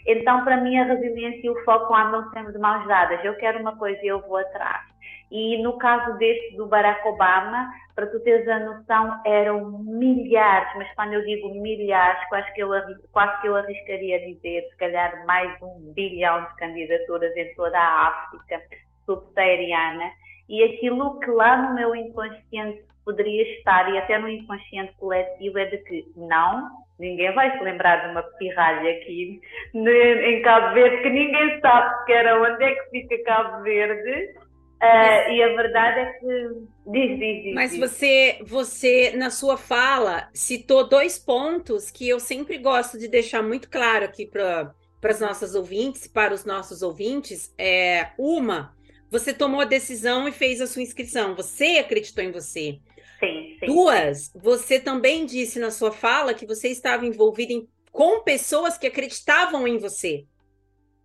Então, 0.07 0.43
para 0.43 0.57
mim, 0.57 0.79
a 0.79 0.85
resiliência 0.85 1.47
e 1.47 1.51
o 1.51 1.65
foco 1.65 1.95
andam 1.95 2.31
sempre 2.31 2.55
de 2.55 2.59
mãos 2.59 2.87
dadas. 2.89 3.23
Eu 3.23 3.37
quero 3.37 3.61
uma 3.61 3.77
coisa 3.77 4.01
e 4.03 4.07
eu 4.07 4.23
vou 4.23 4.39
atrás. 4.39 4.83
E 5.31 5.63
no 5.63 5.77
caso 5.77 6.17
deste 6.17 6.57
do 6.57 6.67
Barack 6.67 7.07
Obama, 7.09 7.71
para 7.95 8.07
tu 8.07 8.21
teres 8.21 8.49
a 8.49 8.61
noção, 8.61 9.21
eram 9.27 9.69
milhares, 9.83 10.69
mas 10.77 10.91
quando 10.95 11.13
eu 11.13 11.25
digo 11.27 11.51
milhares, 11.61 12.27
quase 12.31 12.51
que 12.55 12.63
eu, 12.63 12.71
quase 13.13 13.41
que 13.43 13.49
eu 13.49 13.57
arriscaria 13.57 14.19
dizer, 14.21 14.63
se 14.71 14.77
calhar 14.79 15.27
mais 15.27 15.61
um 15.61 15.93
bilhão 15.95 16.43
de 16.45 16.57
candidaturas 16.57 17.37
em 17.37 17.55
toda 17.55 17.79
a 17.79 18.09
África 18.09 18.63
subsaariana 19.05 20.24
e 20.49 20.63
aquilo 20.63 21.19
que 21.21 21.31
lá 21.31 21.57
no 21.57 21.75
meu 21.75 21.95
inconsciente 21.95 22.83
poderia 23.05 23.43
estar, 23.59 23.93
e 23.93 23.99
até 23.99 24.19
no 24.19 24.29
inconsciente 24.29 24.95
coletivo, 24.99 25.59
é 25.59 25.67
de 25.67 25.79
que 25.79 26.07
não, 26.17 26.71
ninguém 26.99 27.33
vai 27.35 27.57
se 27.57 27.63
lembrar 27.63 28.05
de 28.05 28.13
uma 28.13 28.23
pirralha 28.23 28.91
aqui 28.93 29.41
em 29.75 30.43
Cabo 30.43 30.75
Verde, 30.75 31.03
que 31.03 31.11
ninguém 31.11 31.61
sabe 31.61 31.99
sequer 31.99 32.35
onde 32.39 32.65
é 32.65 32.75
que 32.75 32.91
fica 32.91 33.25
Cabo 33.25 33.63
Verde. 33.63 34.45
Uh, 34.83 35.31
e 35.31 35.43
a 35.43 35.49
verdade 35.57 36.01
é 36.01 36.13
que 36.13 36.49
diz, 36.89 37.19
diz, 37.19 37.43
diz. 37.43 37.55
Mas 37.55 37.79
você, 37.79 38.39
você 38.45 39.13
na 39.17 39.31
sua 39.31 39.57
fala 39.57 40.29
citou 40.35 40.87
dois 40.87 41.19
pontos 41.19 41.91
que 41.91 42.07
eu 42.07 42.21
sempre 42.21 42.59
gosto 42.59 42.99
de 42.99 43.09
deixar 43.09 43.43
muito 43.43 43.71
claro 43.71 44.05
aqui 44.05 44.27
para 44.27 44.75
para 45.05 45.13
as 45.13 45.21
nossas 45.21 45.55
ouvintes, 45.55 46.07
para 46.07 46.33
os 46.33 46.47
nossos 46.47 46.81
ouvintes. 46.81 47.55
É 47.59 48.09
uma 48.19 48.75
você 49.15 49.33
tomou 49.33 49.61
a 49.61 49.65
decisão 49.65 50.27
e 50.27 50.33
fez 50.33 50.61
a 50.61 50.67
sua 50.67 50.83
inscrição. 50.83 51.37
Você 51.37 51.79
acreditou 51.79 52.25
em 52.25 52.33
você. 52.33 52.81
Sim, 53.21 53.57
sim. 53.61 53.67
Duas, 53.67 54.33
você 54.35 54.81
também 54.81 55.25
disse 55.25 55.61
na 55.61 55.71
sua 55.71 55.93
fala 55.93 56.35
que 56.35 56.45
você 56.45 56.67
estava 56.67 57.07
envolvida 57.07 57.53
em, 57.53 57.69
com 57.93 58.25
pessoas 58.25 58.77
que 58.77 58.89
acreditavam 58.89 59.69
em 59.69 59.79
você 59.79 60.25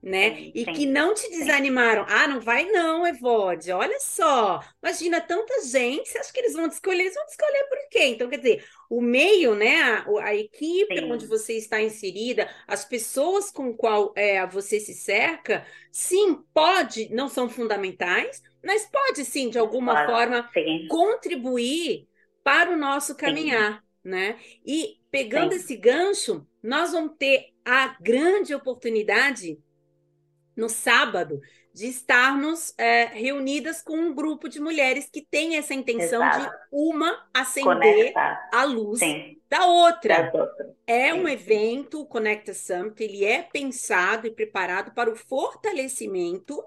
né? 0.02 0.36
Sim, 0.36 0.52
e 0.56 0.66
sim, 0.66 0.74
que 0.74 0.86
não 0.86 1.14
te 1.14 1.30
desanimaram. 1.30 2.06
Sim. 2.08 2.14
Ah, 2.14 2.28
não 2.28 2.40
vai 2.40 2.66
não, 2.66 3.06
Evode. 3.06 3.72
Olha 3.72 4.00
só. 4.00 4.62
Imagina 4.82 5.20
tanta 5.20 5.62
gente, 5.66 6.10
você 6.10 6.18
acha 6.18 6.32
que 6.32 6.40
eles 6.40 6.54
vão 6.54 6.70
te 6.70 6.74
escolher? 6.74 7.02
Eles 7.02 7.16
vão 7.16 7.26
te 7.26 7.32
escolher 7.32 7.64
por 7.70 7.90
quê? 7.90 8.06
Então, 8.06 8.30
quer 8.30 8.38
dizer, 8.38 8.66
o 8.90 9.02
meio, 9.02 9.56
né, 9.56 9.82
a, 9.82 10.06
a 10.24 10.36
equipe 10.36 11.04
onde 11.04 11.26
você 11.28 11.54
está 11.54 11.82
inserida, 11.82 12.50
as 12.68 12.86
pessoas 12.86 13.52
com 13.52 13.74
qual 13.74 14.14
é, 14.16 14.46
você 14.48 14.80
se 14.80 14.94
cerca, 14.94 15.66
sim, 15.92 16.42
pode, 16.54 17.14
não 17.14 17.28
são 17.28 17.50
fundamentais, 17.50 18.42
mas 18.64 18.86
pode 18.86 19.26
sim, 19.26 19.50
de 19.50 19.60
alguma 19.60 20.06
forma, 20.06 20.50
contribuir 20.90 22.08
para 22.44 22.72
o 22.72 22.78
nosso 22.78 23.16
caminhar, 23.16 23.84
né? 24.04 24.38
E 24.66 24.98
pegando 25.12 25.54
esse 25.54 25.76
gancho, 25.76 26.48
nós 26.64 26.92
vamos 26.92 27.16
ter 27.18 27.48
a 27.66 27.96
grande 28.00 28.54
oportunidade 28.54 29.60
no 30.60 30.70
sábado, 30.70 31.42
de 31.74 31.88
estarmos 31.88 32.74
é, 32.78 33.06
reunidas 33.06 33.82
com 33.82 33.96
um 33.96 34.14
grupo 34.14 34.50
de 34.50 34.60
mulheres 34.60 35.10
que 35.12 35.22
tem 35.22 35.56
essa 35.56 35.74
intenção 35.74 36.22
Exato. 36.22 36.46
de 36.46 36.52
uma 36.72 37.26
acender 37.34 38.14
a 38.52 38.64
luz 38.66 39.00
Sim. 39.00 39.38
da 39.50 39.66
outra. 39.66 40.32
É 40.86 41.12
Sim. 41.12 41.22
um 41.22 41.28
evento, 41.28 42.02
o 42.02 42.06
Conecta 42.06 42.54
Summit, 42.54 43.02
ele 43.02 43.24
é 43.24 43.42
pensado 43.42 44.28
e 44.28 44.32
preparado 44.32 44.94
para 44.94 45.10
o 45.10 45.16
fortalecimento 45.16 46.64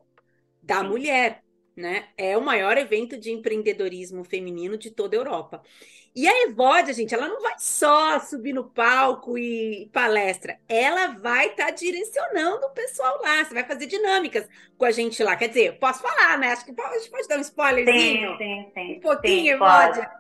da 0.63 0.81
Sim. 0.81 0.89
mulher. 0.89 1.43
Né? 1.75 2.09
É 2.19 2.37
o 2.37 2.43
maior 2.43 2.77
evento 2.77 3.17
de 3.17 3.31
empreendedorismo 3.31 4.25
feminino 4.25 4.77
de 4.77 4.91
toda 4.91 5.17
a 5.17 5.19
Europa. 5.19 5.63
E 6.15 6.29
a 6.29 6.43
Evódia, 6.43 6.93
gente, 6.93 7.15
ela 7.15 7.27
não 7.27 7.41
vai 7.41 7.55
só 7.59 8.19
subir 8.21 8.53
no 8.53 8.65
palco 8.65 9.39
e 9.39 9.89
palestra, 9.95 10.59
ela 10.69 11.07
vai 11.07 11.49
estar 11.49 11.67
tá 11.67 11.71
direcionando 11.71 12.67
o 12.67 12.71
pessoal 12.71 13.19
lá. 13.23 13.43
Você 13.43 13.55
vai 13.55 13.65
fazer 13.65 13.87
dinâmicas 13.87 14.47
com 14.77 14.85
a 14.85 14.91
gente 14.91 15.23
lá. 15.23 15.35
Quer 15.37 15.49
dizer, 15.49 15.79
posso 15.79 16.03
falar, 16.03 16.37
né? 16.37 16.49
Acho 16.49 16.67
que 16.67 16.73
pode, 16.75 17.09
pode 17.09 17.27
dar 17.27 17.39
um 17.39 17.41
spoilerzinho. 17.41 18.37
Sim, 18.37 18.39
sim, 18.39 18.71
sim. 18.75 18.97
Um 18.97 19.01
pouquinho, 19.01 19.45
sim, 19.45 19.51
Evódia, 19.53 20.11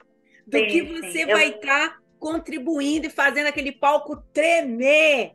do 0.47 0.59
sim, 0.59 0.67
que 0.67 0.83
você 0.83 1.13
sim. 1.13 1.27
vai 1.27 1.49
estar 1.49 1.91
tá 1.91 1.99
contribuindo 2.19 3.07
e 3.07 3.11
fazendo 3.11 3.49
aquele 3.49 3.73
palco 3.73 4.17
tremer 4.33 5.35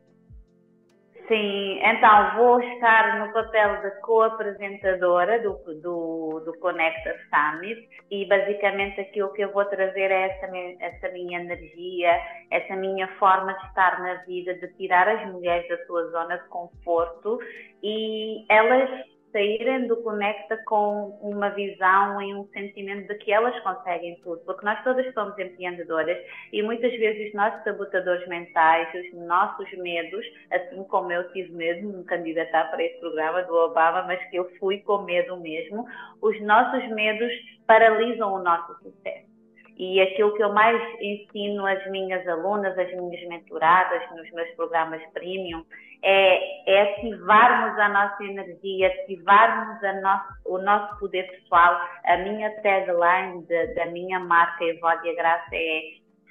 Sim, 1.28 1.80
então 1.84 2.38
vou 2.38 2.62
estar 2.62 3.20
no 3.20 3.34
papel 3.34 3.82
de 3.82 3.92
co-apresentadora 4.00 5.42
do, 5.42 5.60
do, 5.82 6.42
do 6.46 6.58
Conecta 6.60 7.16
Summit 7.30 7.86
e 8.10 8.26
basicamente 8.30 9.02
aquilo 9.02 9.34
que 9.34 9.42
eu 9.42 9.52
vou 9.52 9.66
trazer 9.66 10.10
é 10.10 10.30
essa, 10.30 10.48
essa 10.80 11.10
minha 11.10 11.42
energia, 11.42 12.18
essa 12.50 12.78
minha 12.78 13.10
forma 13.20 13.54
de 13.54 13.66
estar 13.66 14.02
na 14.02 14.14
vida, 14.24 14.54
de 14.54 14.68
tirar 14.78 15.06
as 15.10 15.30
mulheres 15.30 15.68
da 15.68 15.86
sua 15.86 16.06
zona 16.12 16.38
de 16.38 16.48
conforto 16.48 17.40
e 17.84 18.46
elas 18.48 18.90
saírem 19.32 19.88
do 19.88 19.98
Conecta 19.98 20.58
com 20.66 21.18
uma 21.22 21.50
visão 21.50 22.22
e 22.22 22.34
um 22.34 22.48
sentimento 22.50 23.08
de 23.08 23.16
que 23.16 23.32
elas 23.32 23.58
conseguem 23.62 24.20
tudo, 24.24 24.42
porque 24.46 24.66
nós 24.66 24.84
todas 24.84 25.12
somos 25.14 25.38
empreendedoras 25.38 26.18
e 26.52 26.62
muitas 26.64 26.92
vezes 26.92 27.30
os 27.30 27.34
nossos 27.34 27.64
sabotadores 27.64 28.28
mentais, 28.28 28.88
os 28.94 29.28
nossos 29.28 29.72
medos, 29.78 30.26
assim 30.52 30.84
como 30.86 31.12
eu 31.12 31.32
tive 31.32 31.52
medo 31.54 31.82
de 31.82 31.98
me 31.98 32.04
candidatar 32.06 32.66
para 32.72 32.84
esse 32.84 33.00
programa 33.00 33.44
do 33.44 33.54
Obama, 33.54 34.04
mas 34.04 34.24
que 34.30 34.38
eu 34.38 34.50
fui 34.60 34.80
com 34.80 35.04
medo 35.04 35.38
mesmo, 35.38 35.86
os 36.22 36.42
nossos 36.42 36.88
medos 36.90 37.32
paralisam 37.66 38.34
o 38.34 38.44
nosso 38.44 38.74
sucesso. 38.82 39.28
E 39.78 40.02
aquilo 40.02 40.34
que 40.34 40.44
eu 40.44 40.52
mais 40.52 40.82
ensino 41.00 41.66
às 41.68 41.86
minhas 41.92 42.28
alunas, 42.28 42.76
às 42.80 42.92
minhas 42.96 43.28
mentoradas, 43.28 44.02
nos 44.16 44.30
meus 44.32 44.50
programas 44.56 45.02
premium, 45.14 45.64
é, 46.03 46.72
é 46.72 46.82
ativarmos 46.82 47.80
a 47.80 47.90
nossa 47.90 48.24
energia, 48.24 48.88
ativarmos 48.88 49.84
a 49.84 49.93
nosso, 50.01 50.34
o 50.45 50.58
nosso 50.59 51.00
poder 51.00 51.24
pessoal. 51.32 51.80
A 52.06 52.17
minha 52.17 52.50
tagline 52.61 53.43
de, 53.45 53.74
da 53.76 53.85
minha 53.88 54.19
marca 54.19 54.64
Evódia 54.64 55.16
Graça 55.16 55.56
é 55.56 55.82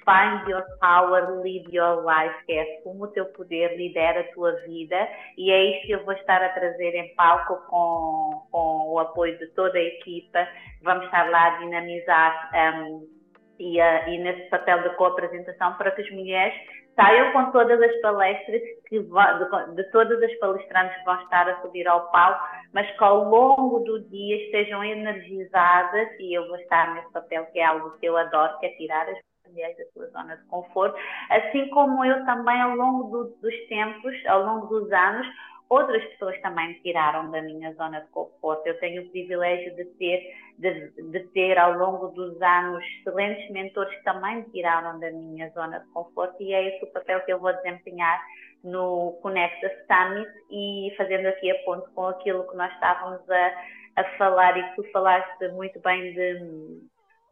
Find 0.07 0.47
your 0.47 0.63
power, 0.79 1.41
lead 1.43 1.69
your 1.69 2.01
life, 2.05 2.33
que 2.45 2.53
é 2.53 2.79
como 2.81 3.03
o 3.03 3.07
teu 3.07 3.25
poder 3.25 3.75
lidera 3.75 4.21
a 4.21 4.33
tua 4.33 4.53
vida. 4.61 4.95
E 5.37 5.51
é 5.51 5.63
isso 5.65 5.85
que 5.85 5.91
eu 5.91 6.05
vou 6.05 6.13
estar 6.13 6.41
a 6.41 6.47
trazer 6.53 6.95
em 6.95 7.13
palco 7.15 7.57
com, 7.69 8.47
com 8.49 8.93
o 8.93 8.99
apoio 8.99 9.37
de 9.37 9.47
toda 9.47 9.77
a 9.77 9.81
equipa. 9.81 10.47
Vamos 10.81 11.03
estar 11.03 11.29
lá 11.29 11.47
a 11.47 11.57
dinamizar 11.57 12.51
um, 12.55 13.05
e, 13.59 13.81
uh, 13.81 14.09
e 14.09 14.17
nesse 14.19 14.49
papel 14.49 14.81
de 14.83 14.95
co-apresentação 14.95 15.73
para 15.73 15.91
que 15.91 16.01
as 16.01 16.11
mulheres 16.11 16.53
saiam 16.97 17.31
com 17.31 17.51
todas 17.51 17.79
as 17.79 18.01
palestras 18.01 18.61
que 18.87 18.99
de, 18.99 19.91
todas 19.91 20.21
as 20.21 20.33
palestrantes 20.39 20.97
que 20.97 21.05
vão 21.05 21.21
estar 21.21 21.47
a 21.47 21.61
subir 21.61 21.87
ao 21.87 22.11
palco, 22.11 22.43
mas 22.73 22.89
que 22.97 23.03
ao 23.03 23.29
longo 23.29 23.79
do 23.81 23.99
dia 24.09 24.43
estejam 24.45 24.83
energizadas 24.83 26.09
e 26.19 26.35
eu 26.35 26.47
vou 26.47 26.57
estar 26.57 26.95
nesse 26.95 27.11
papel 27.13 27.45
que 27.53 27.59
é 27.59 27.65
algo 27.65 27.91
que 27.99 28.05
eu 28.07 28.17
adoro, 28.17 28.57
que 28.59 28.65
é 28.65 28.69
tirar 28.69 29.07
as 29.07 29.17
mulheres 29.47 29.77
da 29.77 29.85
sua 29.93 30.07
zona 30.07 30.35
de 30.35 30.43
conforto, 30.45 30.97
assim 31.29 31.69
como 31.69 32.03
eu 32.03 32.25
também 32.25 32.59
ao 32.59 32.75
longo 32.75 33.03
do, 33.09 33.23
dos 33.41 33.67
tempos, 33.67 34.13
ao 34.25 34.43
longo 34.43 34.65
dos 34.67 34.91
anos, 34.91 35.27
outras 35.69 36.03
pessoas 36.05 36.39
também 36.41 36.69
me 36.69 36.79
tiraram 36.81 37.29
da 37.31 37.41
minha 37.41 37.73
zona 37.73 38.01
de 38.01 38.07
conforto. 38.07 38.65
Eu 38.65 38.79
tenho 38.79 39.03
o 39.03 39.09
privilégio 39.09 39.75
de 39.75 39.85
ter, 39.85 40.35
de, 40.57 40.91
de, 41.11 41.19
ter 41.29 41.57
ao 41.57 41.73
longo 41.73 42.07
dos 42.09 42.41
anos 42.41 42.83
excelentes 42.99 43.49
mentores 43.51 43.93
que 43.95 44.03
também 44.03 44.37
me 44.37 44.43
tiraram 44.45 44.99
da 44.99 45.11
minha 45.11 45.49
zona 45.49 45.79
de 45.79 45.87
conforto 45.87 46.35
e 46.41 46.53
é 46.53 46.75
esse 46.75 46.85
o 46.85 46.91
papel 46.91 47.21
que 47.21 47.33
eu 47.33 47.39
vou 47.39 47.53
desempenhar 47.53 48.21
no 48.63 49.17
Conecta 49.21 49.69
Summit 49.87 50.29
e 50.49 50.93
fazendo 50.97 51.27
aqui 51.27 51.51
a 51.51 51.63
ponto 51.63 51.89
com 51.91 52.07
aquilo 52.07 52.47
que 52.49 52.55
nós 52.55 52.71
estávamos 52.73 53.29
a, 53.29 53.63
a 53.97 54.03
falar 54.17 54.57
e 54.57 54.63
que 54.69 54.75
tu 54.81 54.91
falaste 54.91 55.47
muito 55.49 55.79
bem 55.81 56.13
de 56.13 56.87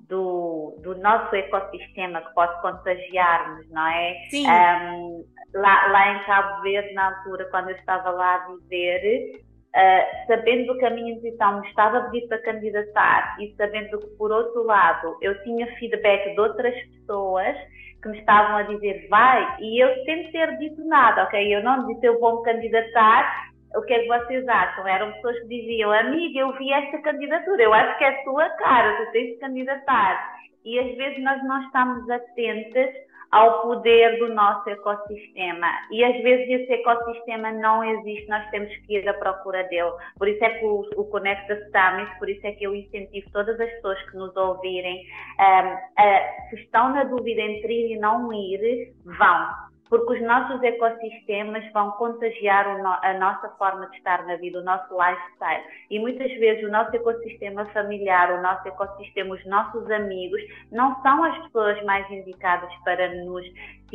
do, 0.08 0.78
do 0.82 0.96
nosso 0.96 1.36
ecossistema 1.36 2.22
que 2.22 2.34
pode 2.34 2.62
contagiar-nos, 2.62 3.70
não 3.70 3.88
é? 3.88 4.14
Sim. 4.30 4.46
Um, 4.48 5.26
lá, 5.54 5.88
lá 5.88 6.14
em 6.14 6.24
Cabo 6.26 6.62
Verde, 6.62 6.94
na 6.94 7.08
altura, 7.08 7.46
quando 7.50 7.70
eu 7.70 7.76
estava 7.76 8.10
lá 8.12 8.36
a 8.36 8.48
viver, 8.48 9.42
uh, 9.76 10.28
sabendo 10.28 10.78
que 10.78 10.86
a 10.86 10.90
minha 10.90 11.14
intuição 11.14 11.62
me 11.62 11.68
estava 11.68 11.98
a 12.00 12.04
pedir 12.10 12.28
para 12.28 12.40
candidatar 12.40 13.38
e 13.40 13.54
sabendo 13.56 14.00
que, 14.00 14.08
por 14.18 14.32
outro 14.32 14.64
lado, 14.64 15.18
eu 15.22 15.42
tinha 15.44 15.68
feedback 15.78 16.34
de 16.34 16.40
outras 16.40 16.76
pessoas 16.88 17.56
que 18.02 18.10
me 18.10 18.20
estavam 18.20 18.58
a 18.58 18.64
dizer 18.64 19.08
vai, 19.10 19.58
e 19.60 19.84
eu 19.84 20.04
sem 20.06 20.32
ter 20.32 20.58
dito 20.60 20.84
nada, 20.86 21.24
ok? 21.24 21.56
Eu 21.56 21.64
não 21.64 21.88
disse 21.88 22.06
eu 22.06 22.20
vou 22.20 22.38
me 22.38 22.44
candidatar, 22.44 23.50
o 23.76 23.82
que 23.84 23.94
é 23.94 24.00
que 24.00 24.08
vocês 24.08 24.48
acham? 24.48 24.88
Eram 24.88 25.12
pessoas 25.14 25.40
que 25.42 25.48
diziam, 25.48 25.92
amiga, 25.92 26.40
eu 26.40 26.54
vi 26.58 26.72
esta 26.72 26.98
candidatura, 27.00 27.64
eu 27.64 27.74
acho 27.74 27.98
que 27.98 28.04
é 28.04 28.10
a 28.10 28.24
tua 28.24 28.50
cara, 28.52 28.98
tu 28.98 29.12
tens 29.12 29.34
de 29.34 29.38
candidatar. 29.38 30.36
E 30.64 30.80
às 30.80 30.96
vezes 30.96 31.24
nós 31.24 31.44
não 31.44 31.62
estamos 31.62 32.10
atentas 32.10 32.90
ao 33.32 33.64
poder 33.64 34.18
do 34.20 34.34
nosso 34.34 34.70
ecossistema. 34.70 35.68
E 35.92 36.04
às 36.04 36.24
vezes 36.24 36.62
esse 36.62 36.74
ecossistema 36.74 37.52
não 37.52 37.84
existe, 37.84 38.28
nós 38.30 38.50
temos 38.50 38.74
que 38.78 38.98
ir 38.98 39.08
à 39.08 39.14
procura 39.14 39.64
dele. 39.66 39.92
Por 40.18 40.28
isso 40.28 40.44
é 40.44 40.50
que 40.52 40.66
o, 40.66 40.88
o 40.96 41.06
Conecta 41.06 41.56
Summit, 41.56 42.18
por 42.18 42.30
isso 42.30 42.46
é 42.48 42.54
que 42.54 42.66
eu 42.66 42.74
incentivo 42.74 43.30
todas 43.32 43.60
as 43.60 43.70
pessoas 43.72 44.02
que 44.10 44.18
nos 44.18 44.36
ouvirem, 44.38 45.06
um, 45.40 45.74
uh, 45.74 46.50
se 46.50 46.56
estão 46.62 46.94
na 46.94 47.04
dúvida 47.04 47.42
entre 47.42 47.74
ir 47.74 47.96
e 47.96 48.00
não 48.00 48.32
ir, 48.32 48.94
vão 49.04 49.65
porque 49.90 50.14
os 50.14 50.22
nossos 50.22 50.62
ecossistemas 50.64 51.64
vão 51.72 51.92
contagiar 51.92 52.68
a 52.68 53.14
nossa 53.20 53.50
forma 53.58 53.88
de 53.90 53.98
estar 53.98 54.26
na 54.26 54.36
vida, 54.38 54.60
o 54.60 54.64
nosso 54.64 54.94
lifestyle. 54.94 55.64
E 55.90 56.00
muitas 56.00 56.32
vezes 56.40 56.64
o 56.64 56.72
nosso 56.72 56.96
ecossistema 56.96 57.66
familiar, 57.68 58.32
o 58.32 58.42
nosso 58.42 58.68
ecossistema, 58.68 59.36
os 59.36 59.46
nossos 59.46 59.90
amigos, 59.92 60.42
não 60.72 61.00
são 61.02 61.24
as 61.24 61.38
pessoas 61.44 61.84
mais 61.84 62.10
indicadas 62.10 62.74
para 62.84 63.14
nos 63.24 63.46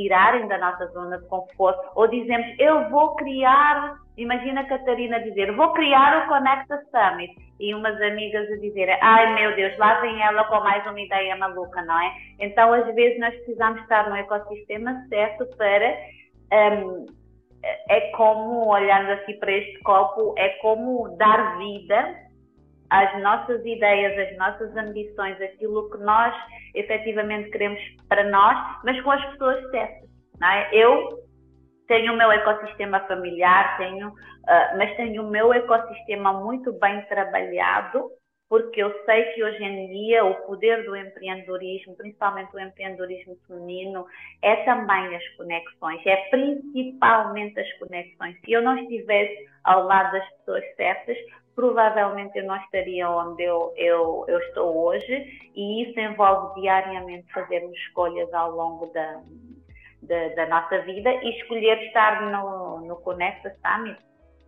tirarem 0.01 0.47
da 0.49 0.59
nossa 0.59 0.87
zona 0.89 1.19
de 1.19 1.27
conforto. 1.27 1.81
Ou 1.95 2.07
dizemos, 2.09 2.47
eu 2.59 2.89
vou 2.91 3.15
criar, 3.17 3.97
imagina 4.17 4.63
a 4.63 4.69
Catarina 4.69 5.21
dizer, 5.21 5.55
vou 5.55 5.73
criar 5.73 6.25
o 6.25 6.29
Conecta 6.29 6.83
Summit 6.91 7.35
e 7.59 7.75
umas 7.75 8.01
amigas 8.01 8.51
a 8.51 8.57
dizer, 8.57 8.99
ai 9.03 9.35
meu 9.35 9.55
Deus, 9.55 9.77
lá 9.79 10.01
vem 10.01 10.23
ela 10.23 10.45
com 10.45 10.61
mais 10.61 10.85
uma 10.87 11.01
ideia 11.01 11.37
maluca, 11.37 11.83
não 11.83 12.01
é? 12.01 12.13
Então, 12.39 12.73
às 12.73 12.87
vezes, 12.95 13.19
nós 13.21 13.35
precisamos 13.35 13.81
estar 13.83 14.09
no 14.09 14.17
ecossistema 14.17 15.05
certo 15.09 15.47
para. 15.57 15.97
Um, 16.53 17.07
é 17.91 18.01
como, 18.13 18.69
olhando 18.69 19.11
aqui 19.11 19.35
para 19.35 19.53
este 19.53 19.79
copo, 19.81 20.35
é 20.39 20.49
como 20.61 21.15
dar 21.19 21.59
vida 21.59 22.30
às 22.91 23.23
nossas 23.23 23.65
ideias, 23.65 24.19
às 24.19 24.37
nossas 24.37 24.77
ambições, 24.77 25.41
aquilo 25.41 25.89
que 25.91 25.99
nós 25.99 26.35
efetivamente 26.75 27.51
queremos 27.51 27.81
para 28.09 28.25
nós, 28.25 28.57
mas 28.85 29.01
com 29.03 29.11
as 29.13 29.25
pessoas 29.33 29.71
certas. 29.71 30.11
É? 30.43 30.75
Eu 30.75 31.21
tenho 31.87 32.13
o 32.13 32.17
meu 32.17 32.31
ecossistema 32.31 33.01
familiar, 33.01 33.77
tenho, 33.77 34.09
uh, 34.09 34.79
mas 34.79 34.97
tenho 34.97 35.23
o 35.23 35.31
meu 35.31 35.53
ecossistema 35.53 36.33
muito 36.33 36.73
bem 36.73 37.03
trabalhado, 37.07 38.11
porque 38.49 38.83
eu 38.83 38.93
sei 39.05 39.25
que 39.33 39.45
hoje 39.45 39.63
em 39.63 39.89
dia 39.89 40.25
o 40.25 40.35
poder 40.47 40.85
do 40.85 40.97
empreendedorismo, 40.97 41.97
principalmente 41.97 42.55
o 42.55 42.61
empreendedorismo 42.61 43.37
feminino, 43.47 44.07
é 44.43 44.57
também 44.65 45.15
as 45.15 45.29
conexões, 45.37 46.01
é 46.07 46.17
principalmente 46.31 47.61
as 47.61 47.73
conexões. 47.75 48.41
Se 48.41 48.53
eu 48.53 48.63
não 48.63 48.77
estivesse 48.79 49.49
ao 49.65 49.85
lado 49.85 50.13
das 50.13 50.29
pessoas 50.39 50.65
certas, 50.77 51.17
provavelmente 51.55 52.39
eu 52.39 52.45
não 52.45 52.57
estaria 52.57 53.09
onde 53.09 53.43
eu, 53.43 53.73
eu, 53.77 54.25
eu 54.29 54.39
estou 54.41 54.87
hoje, 54.87 55.51
e 55.55 55.85
isso 55.85 55.99
envolve 55.99 56.61
diariamente 56.61 57.33
fazermos 57.33 57.77
escolhas 57.77 58.33
ao 58.33 58.53
longo 58.53 58.87
da, 58.87 59.21
da, 60.03 60.29
da, 60.29 60.47
nossa 60.47 60.81
vida 60.83 61.11
e 61.11 61.41
escolher 61.41 61.83
estar 61.87 62.23
no, 62.31 62.81
no 62.81 62.97
Conecta 62.97 63.55
Summit 63.63 63.99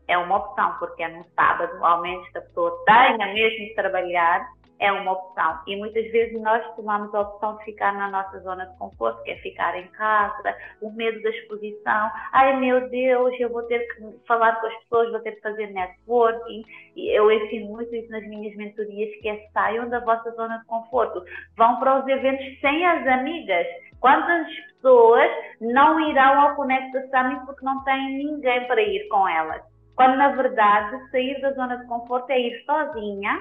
é 0.09 0.19
uma 0.19 0.37
opção, 0.37 0.77
porque 0.79 1.03
é 1.03 1.09
num 1.09 1.25
sábado, 1.35 1.85
ao 1.85 2.03
menos 2.03 2.29
que 2.31 2.39
a 2.39 2.43
pessoa 2.43 2.85
tenha 2.85 3.33
mesmo 3.33 3.67
de 3.67 3.75
trabalhar, 3.75 4.47
é 4.83 4.91
uma 4.91 5.13
opção. 5.13 5.61
E 5.67 5.77
muitas 5.77 6.11
vezes 6.11 6.39
nós 6.43 6.61
tomamos 6.75 7.15
a 7.15 7.21
opção 7.21 7.57
de 7.59 7.65
ficar 7.65 7.95
na 7.95 8.11
nossa 8.11 8.41
zona 8.41 8.67
de 8.67 8.77
conforto, 8.79 9.23
que 9.23 9.31
é 9.31 9.37
ficar 9.37 9.79
em 9.79 9.87
casa, 9.89 10.57
o 10.83 10.91
medo 10.91 11.23
da 11.23 11.31
exposição. 11.31 12.11
Ai 12.33 12.59
meu 12.59 12.89
Deus, 12.91 13.33
eu 13.39 13.49
vou 13.49 13.63
ter 13.63 13.79
que 13.79 14.27
falar 14.27 14.61
com 14.61 14.67
as 14.67 14.77
pessoas, 14.81 15.13
vou 15.13 15.21
ter 15.21 15.33
que 15.33 15.41
fazer 15.41 15.69
networking. 15.69 16.65
E 16.97 17.17
eu 17.17 17.31
ensino 17.31 17.71
muito 17.71 17.95
isso 17.95 18.11
nas 18.11 18.27
minhas 18.29 18.57
mentorias, 18.57 19.15
que 19.21 19.29
é 19.29 19.47
saiam 19.53 19.89
da 19.89 20.01
vossa 20.01 20.33
zona 20.33 20.59
de 20.59 20.65
conforto. 20.67 21.25
Vão 21.57 21.79
para 21.79 22.01
os 22.01 22.09
eventos 22.09 22.61
sem 22.61 22.85
as 22.85 23.07
amigas. 23.07 23.67
Quantas 24.01 24.49
pessoas 24.75 25.31
não 25.61 26.01
irão 26.11 26.41
ao 26.41 26.57
Conecta 26.57 27.07
Summit 27.09 27.47
porque 27.47 27.65
não 27.65 27.85
têm 27.85 28.17
ninguém 28.17 28.67
para 28.67 28.83
ir 28.83 29.07
com 29.09 29.29
elas? 29.29 29.63
Quando 29.95 30.17
na 30.17 30.31
verdade 30.31 31.11
sair 31.13 31.41
da 31.41 31.53
zona 31.53 31.77
de 31.77 31.87
conforto 31.87 32.29
é 32.31 32.41
ir 32.41 32.65
sozinha 32.65 33.39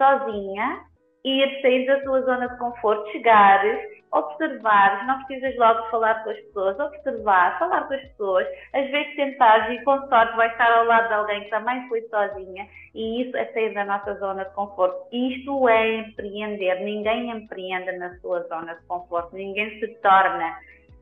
sozinha, 0.00 0.80
ir 1.24 1.60
sair 1.60 1.86
da 1.86 2.00
tua 2.00 2.22
zona 2.22 2.48
de 2.48 2.58
conforto, 2.58 3.12
chegares, 3.12 3.78
observares, 4.12 5.06
não 5.06 5.22
precisas 5.24 5.56
logo 5.56 5.88
falar 5.90 6.24
com 6.24 6.30
as 6.30 6.40
pessoas, 6.40 6.80
observar, 6.80 7.58
falar 7.58 7.86
com 7.86 7.94
as 7.94 8.00
pessoas, 8.00 8.46
às 8.72 8.90
vezes 8.90 9.14
tentares 9.14 9.78
e 9.78 9.84
com 9.84 10.08
sorte 10.08 10.36
vai 10.36 10.48
estar 10.48 10.72
ao 10.72 10.86
lado 10.86 11.08
de 11.08 11.14
alguém 11.14 11.44
que 11.44 11.50
também 11.50 11.86
foi 11.88 12.00
sozinha 12.08 12.66
e 12.94 13.22
isso 13.22 13.36
é 13.36 13.44
sair 13.52 13.74
da 13.74 13.84
nossa 13.84 14.14
zona 14.14 14.44
de 14.44 14.54
conforto. 14.54 15.06
Isto 15.12 15.68
é 15.68 15.96
empreender, 15.96 16.80
ninguém 16.80 17.30
empreende 17.30 17.92
na 17.98 18.16
sua 18.18 18.42
zona 18.48 18.74
de 18.74 18.86
conforto, 18.86 19.36
ninguém 19.36 19.78
se 19.78 19.88
torna 20.00 20.58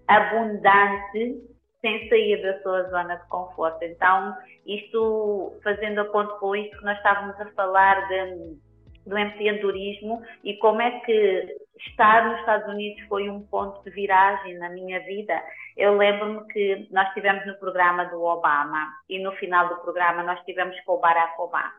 abundante 0.09 1.41
sem 1.81 2.09
sair 2.09 2.43
da 2.43 2.61
sua 2.63 2.83
zona 2.91 3.17
de 3.17 3.27
conforto. 3.29 3.83
Então, 3.85 4.37
isto, 4.67 5.59
fazendo 5.63 6.01
a 6.01 6.05
ponto 6.07 6.39
com 6.41 6.55
isto 6.57 6.77
que 6.77 6.85
nós 6.85 6.97
estávamos 6.97 7.41
a 7.41 7.47
falar 7.53 8.09
de 8.09 8.59
do 9.09 9.19
empreendedorismo 9.19 10.23
e 10.45 10.55
como 10.59 10.81
é 10.81 11.01
que 11.01 11.57
estar 11.87 12.29
nos 12.29 12.41
Estados 12.41 12.69
Unidos 12.69 13.03
foi 13.09 13.29
um 13.29 13.43
ponto 13.43 13.83
de 13.83 13.91
viragem 13.91 14.59
na 14.59 14.69
minha 14.69 15.01
vida. 15.01 15.43
Eu 15.77 15.97
lembro-me 15.97 16.47
que 16.53 16.87
nós 16.91 17.09
estivemos 17.09 17.47
no 17.47 17.55
programa 17.59 18.05
do 18.07 18.23
Obama 18.23 18.93
e 19.09 19.19
no 19.19 19.33
final 19.33 19.69
do 19.69 19.77
programa 19.81 20.23
nós 20.23 20.39
estivemos 20.41 20.79
com 20.81 20.95
o 20.95 21.01
Barack 21.01 21.41
Obama. 21.41 21.73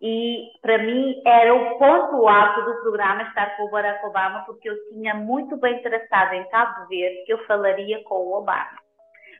E 0.00 0.52
para 0.62 0.78
mim 0.78 1.20
era 1.26 1.52
o 1.52 1.78
ponto 1.78 2.28
alto 2.28 2.64
do 2.64 2.80
programa 2.82 3.22
estar 3.22 3.56
com 3.56 3.64
o 3.64 3.70
Barack 3.70 4.04
Obama, 4.06 4.44
porque 4.46 4.70
eu 4.70 4.76
tinha 4.90 5.14
muito 5.14 5.56
bem 5.56 5.82
traçado 5.82 6.34
em 6.34 6.48
Cabo 6.48 6.86
Verde 6.88 7.24
que 7.26 7.32
eu 7.32 7.44
falaria 7.46 8.02
com 8.04 8.14
o 8.14 8.38
Obama. 8.38 8.87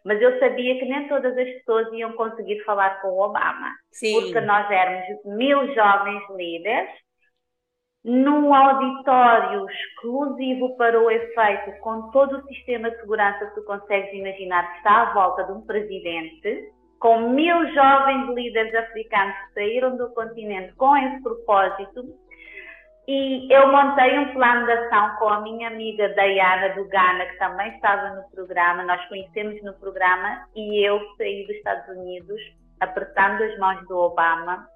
Mas 0.08 0.22
eu 0.22 0.38
sabia 0.38 0.78
que 0.78 0.86
nem 0.86 1.06
todas 1.06 1.36
as 1.36 1.48
pessoas 1.50 1.92
iam 1.92 2.14
conseguir 2.14 2.64
falar 2.64 3.02
com 3.02 3.08
o 3.08 3.20
Obama. 3.20 3.70
Sim. 3.92 4.18
Porque 4.18 4.40
nós 4.40 4.70
éramos 4.70 5.22
mil 5.26 5.74
jovens 5.74 6.22
líderes 6.30 6.88
num 8.02 8.54
auditório 8.54 9.66
exclusivo 9.68 10.74
para 10.78 10.98
o 10.98 11.10
efeito, 11.10 11.78
com 11.80 12.10
todo 12.10 12.38
o 12.38 12.46
sistema 12.46 12.90
de 12.90 12.98
segurança 13.02 13.48
que 13.48 13.56
tu 13.56 13.64
consegues 13.64 14.10
imaginar 14.14 14.70
que 14.70 14.78
está 14.78 15.02
à 15.02 15.12
volta 15.12 15.44
de 15.44 15.52
um 15.52 15.60
presidente, 15.60 16.72
com 16.98 17.28
mil 17.28 17.70
jovens 17.74 18.34
líderes 18.34 18.74
africanos 18.74 19.36
que 19.36 19.54
saíram 19.60 19.94
do 19.98 20.08
continente 20.14 20.74
com 20.76 20.96
esse 20.96 21.22
propósito, 21.22 22.02
e 23.10 23.50
eu 23.50 23.72
montei 23.72 24.18
um 24.18 24.34
plano 24.34 24.66
de 24.66 24.72
ação 24.72 25.16
com 25.16 25.30
a 25.30 25.40
minha 25.40 25.68
amiga 25.68 26.10
Dayana 26.10 26.74
do 26.74 26.84
Ghana, 26.88 27.24
que 27.24 27.38
também 27.38 27.74
estava 27.74 28.10
no 28.10 28.28
programa, 28.28 28.84
nós 28.84 29.02
conhecemos 29.08 29.62
no 29.62 29.72
programa, 29.72 30.46
e 30.54 30.86
eu 30.86 31.00
saí 31.16 31.46
dos 31.46 31.56
Estados 31.56 31.88
Unidos 31.96 32.38
apertando 32.80 33.44
as 33.44 33.58
mãos 33.58 33.80
do 33.88 33.96
Obama. 33.96 34.68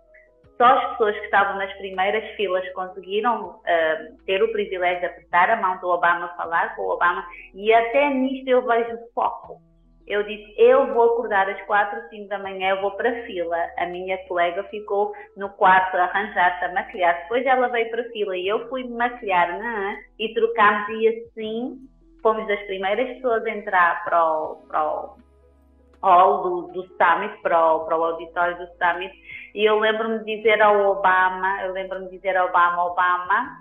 Só 0.57 0.65
as 0.65 0.93
pessoas 0.93 1.19
que 1.19 1.25
estavam 1.27 1.59
nas 1.59 1.71
primeiras 1.75 2.25
filas 2.35 2.67
conseguiram 2.73 3.51
uh, 3.51 4.25
ter 4.25 4.43
o 4.43 4.51
privilégio 4.51 5.01
de 5.01 5.07
apertar 5.07 5.51
a 5.51 5.57
mão 5.57 5.79
do 5.81 5.89
Obama, 5.89 6.29
falar 6.35 6.75
com 6.75 6.83
o 6.85 6.91
Obama, 6.93 7.23
e 7.53 7.71
até 7.71 8.09
nisto 8.09 8.49
eu 8.49 8.65
vejo 8.65 8.97
foco. 9.15 9.61
Eu 10.07 10.23
disse, 10.25 10.55
eu 10.59 10.93
vou 10.93 11.13
acordar 11.13 11.49
às 11.49 11.61
quatro, 11.63 12.09
cinco 12.09 12.29
da 12.29 12.39
manhã, 12.39 12.71
eu 12.71 12.81
vou 12.81 12.91
para 12.93 13.09
a 13.09 13.23
fila. 13.23 13.57
A 13.79 13.87
minha 13.87 14.19
colega 14.27 14.65
ficou 14.65 15.13
no 15.37 15.49
quarto 15.51 15.97
a 15.97 16.05
arranjar-se, 16.05 16.65
a 16.65 16.73
maquilhar. 16.73 17.23
Depois 17.23 17.47
ela 17.47 17.69
veio 17.69 17.91
para 17.91 18.03
a 18.03 18.11
fila 18.11 18.37
e 18.37 18.49
eu 18.49 18.69
fui 18.69 18.83
me 18.83 18.95
maquilhar 18.95 19.59
né? 19.59 20.05
e 20.19 20.35
trocámos 20.35 20.89
e 20.89 21.09
assim 21.09 21.89
fomos 22.21 22.47
das 22.47 22.61
primeiras 22.65 23.09
pessoas 23.17 23.45
a 23.45 23.51
entrar 23.51 24.05
para 24.05 24.25
o, 24.25 24.57
para 24.69 24.85
o 24.85 25.17
hall 26.03 26.43
do, 26.43 26.63
do 26.73 26.83
Summit, 26.97 27.41
para 27.43 27.75
o, 27.75 27.85
para 27.85 27.97
o 27.97 28.05
auditório 28.05 28.59
do 28.59 28.67
Summit. 28.79 29.13
E 29.55 29.65
eu 29.65 29.79
lembro-me 29.79 30.19
de 30.21 30.37
dizer 30.37 30.61
ao 30.63 30.91
Obama, 30.91 31.63
eu 31.63 31.73
lembro-me 31.73 32.07
de 32.07 32.17
dizer 32.17 32.37
ao 32.37 32.49
Obama, 32.49 32.87
Obama, 32.87 33.59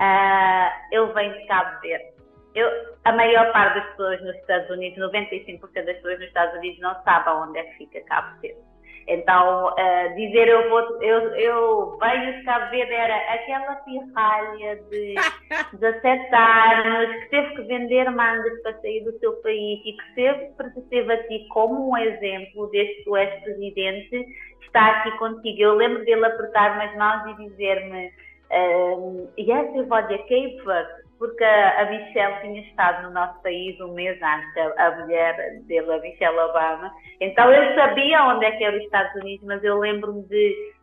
uh, 0.00 0.94
eu 0.94 1.12
venho 1.12 1.34
de 1.34 1.46
Cabo 1.46 1.80
Verde 1.80 2.15
eu, 2.56 2.68
a 3.04 3.12
maior 3.12 3.52
parte 3.52 3.74
das 3.74 3.90
pessoas 3.90 4.20
nos 4.22 4.34
Estados 4.36 4.70
Unidos, 4.70 4.98
95% 4.98 5.60
das 5.60 5.96
pessoas 5.96 6.18
nos 6.18 6.28
Estados 6.28 6.54
Unidos 6.56 6.80
não 6.80 6.94
sabem 7.02 7.34
onde 7.34 7.58
é 7.58 7.64
que 7.64 7.76
fica 7.76 8.00
Cabo 8.06 8.40
Verde. 8.40 8.58
Então, 9.08 9.68
uh, 9.68 10.14
dizer 10.16 10.48
eu 10.48 10.68
vou, 10.68 10.80
eu, 11.02 11.20
eu 11.36 11.98
venho 11.98 12.38
de 12.38 12.44
Cabo 12.44 12.70
Verde 12.70 12.92
era 12.92 13.14
aquela 13.34 13.76
pirralha 13.76 14.76
de 14.90 15.14
17 15.78 16.34
anos 16.34 17.14
que 17.22 17.28
teve 17.28 17.54
que 17.54 17.62
vender 17.62 18.10
mangas 18.10 18.62
para 18.62 18.80
sair 18.80 19.04
do 19.04 19.16
seu 19.18 19.34
país 19.42 19.80
e 19.84 19.92
que 19.92 20.14
sempre 20.14 20.70
teve 20.88 21.12
a 21.12 21.28
ti 21.28 21.46
como 21.50 21.90
um 21.90 21.96
exemplo 21.96 22.68
desde 22.70 22.94
que 22.94 23.04
tu 23.04 23.16
és 23.16 23.42
presidente, 23.42 24.26
está 24.62 24.86
aqui 24.86 25.10
contigo. 25.18 25.60
Eu 25.60 25.74
lembro 25.74 26.04
dele 26.04 26.24
apertar-me 26.24 26.84
as 26.84 26.96
mãos 26.96 27.30
e 27.30 27.48
dizer-me 27.48 28.10
um, 28.50 29.28
Yes, 29.38 29.76
Evodia 29.76 30.18
Cape 30.18 30.62
Verde 30.64 31.05
porque 31.18 31.44
a 31.44 31.86
Michelle 31.90 32.40
tinha 32.40 32.60
estado 32.62 33.02
no 33.04 33.10
nosso 33.14 33.40
país 33.42 33.80
um 33.80 33.92
mês 33.94 34.20
antes, 34.22 34.78
a, 34.78 34.90
mulher 35.00 35.60
dele, 35.62 35.92
a 35.92 35.98
Michelle 35.98 36.38
Obama. 36.38 36.92
Então 37.20 37.50
eu 37.52 37.74
sabia 37.74 38.24
onde 38.24 38.44
é 38.44 38.52
que 38.52 38.64
era 38.64 38.76
os 38.76 38.82
Estados 38.84 39.14
Unidos, 39.22 39.46
mas 39.46 39.64
eu 39.64 39.78
lembro-me 39.78 40.22
de 40.24 40.74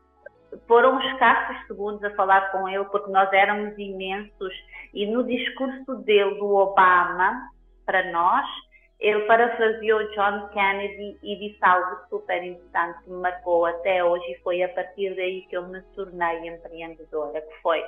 pôr 0.68 0.86
uns 0.86 1.04
escassos 1.12 1.68
segundos 1.68 2.04
a 2.04 2.16
falar 2.16 2.52
com 2.52 2.68
ele, 2.68 2.86
porque 2.86 3.12
nós 3.12 3.32
éramos 3.32 3.78
imensos. 3.78 4.54
E 4.94 5.06
no 5.06 5.24
discurso 5.24 5.96
dele, 6.04 6.36
do 6.36 6.56
Obama, 6.56 7.50
para 7.86 8.12
nós, 8.12 8.46
ele 9.00 9.22
parafraseou 9.26 10.10
John 10.12 10.48
Kennedy 10.50 11.18
e 11.22 11.36
disse 11.36 11.60
algo 11.62 11.98
super 12.10 12.42
importante 12.44 13.04
que 13.04 13.10
me 13.10 13.22
marcou 13.22 13.66
até 13.66 14.04
hoje 14.04 14.32
e 14.32 14.40
foi 14.40 14.64
a 14.64 14.70
partir 14.70 15.14
daí 15.16 15.42
que 15.50 15.58
eu 15.58 15.68
me 15.68 15.82
tornei 15.94 16.48
empreendedora, 16.48 17.42
que 17.42 17.62
foi 17.62 17.84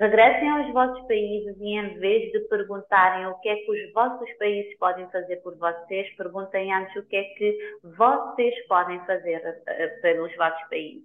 Regressem 0.00 0.48
aos 0.48 0.72
vossos 0.72 1.06
países 1.06 1.56
e, 1.60 1.76
em 1.76 1.98
vez 1.98 2.32
de 2.32 2.40
perguntarem 2.48 3.26
o 3.26 3.38
que 3.40 3.48
é 3.48 3.56
que 3.56 3.70
os 3.70 3.92
vossos 3.92 4.30
países 4.38 4.76
podem 4.78 5.08
fazer 5.10 5.36
por 5.36 5.56
vocês, 5.56 6.10
perguntem 6.16 6.72
antes 6.72 6.96
o 6.96 7.06
que 7.06 7.16
é 7.16 7.22
que 7.22 7.58
vocês 7.84 8.66
podem 8.66 8.98
fazer 9.06 9.38
uh, 9.38 10.02
pelos 10.02 10.34
vossos 10.36 10.68
países. 10.68 11.04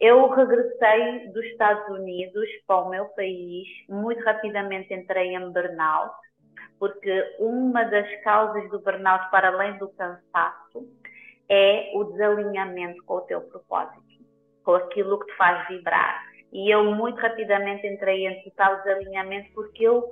Eu 0.00 0.28
regressei 0.28 1.28
dos 1.28 1.44
Estados 1.46 1.88
Unidos 1.96 2.48
para 2.66 2.82
o 2.82 2.90
meu 2.90 3.06
país, 3.06 3.66
muito 3.88 4.22
rapidamente 4.24 4.92
entrei 4.92 5.34
em 5.34 5.52
burnout, 5.52 6.14
porque 6.78 7.36
uma 7.38 7.84
das 7.84 8.08
causas 8.22 8.68
do 8.70 8.80
burnout, 8.80 9.30
para 9.30 9.48
além 9.48 9.78
do 9.78 9.88
cansaço, 9.90 10.86
é 11.48 11.92
o 11.94 12.04
desalinhamento 12.04 13.02
com 13.04 13.14
o 13.14 13.20
teu 13.22 13.40
propósito, 13.42 14.02
com 14.64 14.74
aquilo 14.74 15.18
que 15.20 15.26
te 15.26 15.36
faz 15.36 15.66
vibrar 15.68 16.27
e 16.52 16.72
eu 16.72 16.94
muito 16.94 17.20
rapidamente 17.20 17.86
entrei 17.86 18.26
em 18.26 18.42
total 18.44 18.78
desalinhamento 18.78 19.50
porque 19.54 19.84
eu, 19.84 20.08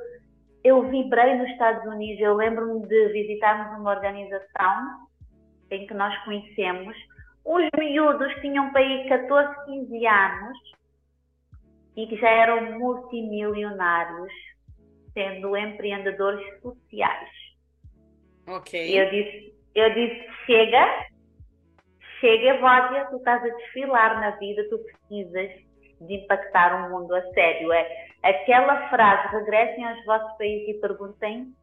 eu 0.62 0.82
vibrei 0.88 1.34
nos 1.36 1.48
Estados 1.50 1.84
Unidos. 1.86 2.20
Eu 2.20 2.34
lembro-me 2.34 2.86
de 2.86 3.08
visitarmos 3.08 3.78
uma 3.78 3.90
organização 3.90 5.06
em 5.70 5.86
que 5.86 5.94
nós 5.94 6.16
conhecemos 6.24 6.96
uns 7.46 7.68
miúdos 7.78 8.34
tinham 8.40 8.72
para 8.72 8.80
aí 8.80 9.08
14, 9.08 9.64
15 9.66 10.06
anos 10.06 10.58
e 11.96 12.06
que 12.08 12.16
já 12.16 12.28
eram 12.28 12.78
multimilionários, 12.78 14.32
sendo 15.14 15.56
empreendedores 15.56 16.44
sociais. 16.60 17.30
Ok. 18.48 18.78
E 18.78 18.96
eu 18.96 19.10
disse, 19.10 19.54
eu 19.74 19.94
disse, 19.94 20.28
chega, 20.44 21.06
chega, 22.20 22.58
Vódia, 22.58 23.06
tu 23.06 23.16
estás 23.16 23.42
a 23.42 23.48
desfilar 23.48 24.20
na 24.20 24.30
vida, 24.32 24.68
tu 24.68 24.78
precisas 24.78 25.65
de 26.00 26.14
impactar 26.14 26.86
o 26.86 26.90
mundo 26.90 27.14
a 27.14 27.22
sério. 27.32 27.72
É 27.72 28.06
aquela 28.22 28.88
frase, 28.88 29.36
regressem 29.36 29.84
aos 29.84 30.04
vossos 30.04 30.36
países 30.36 30.68
e 30.68 30.80
perguntem 30.80 31.54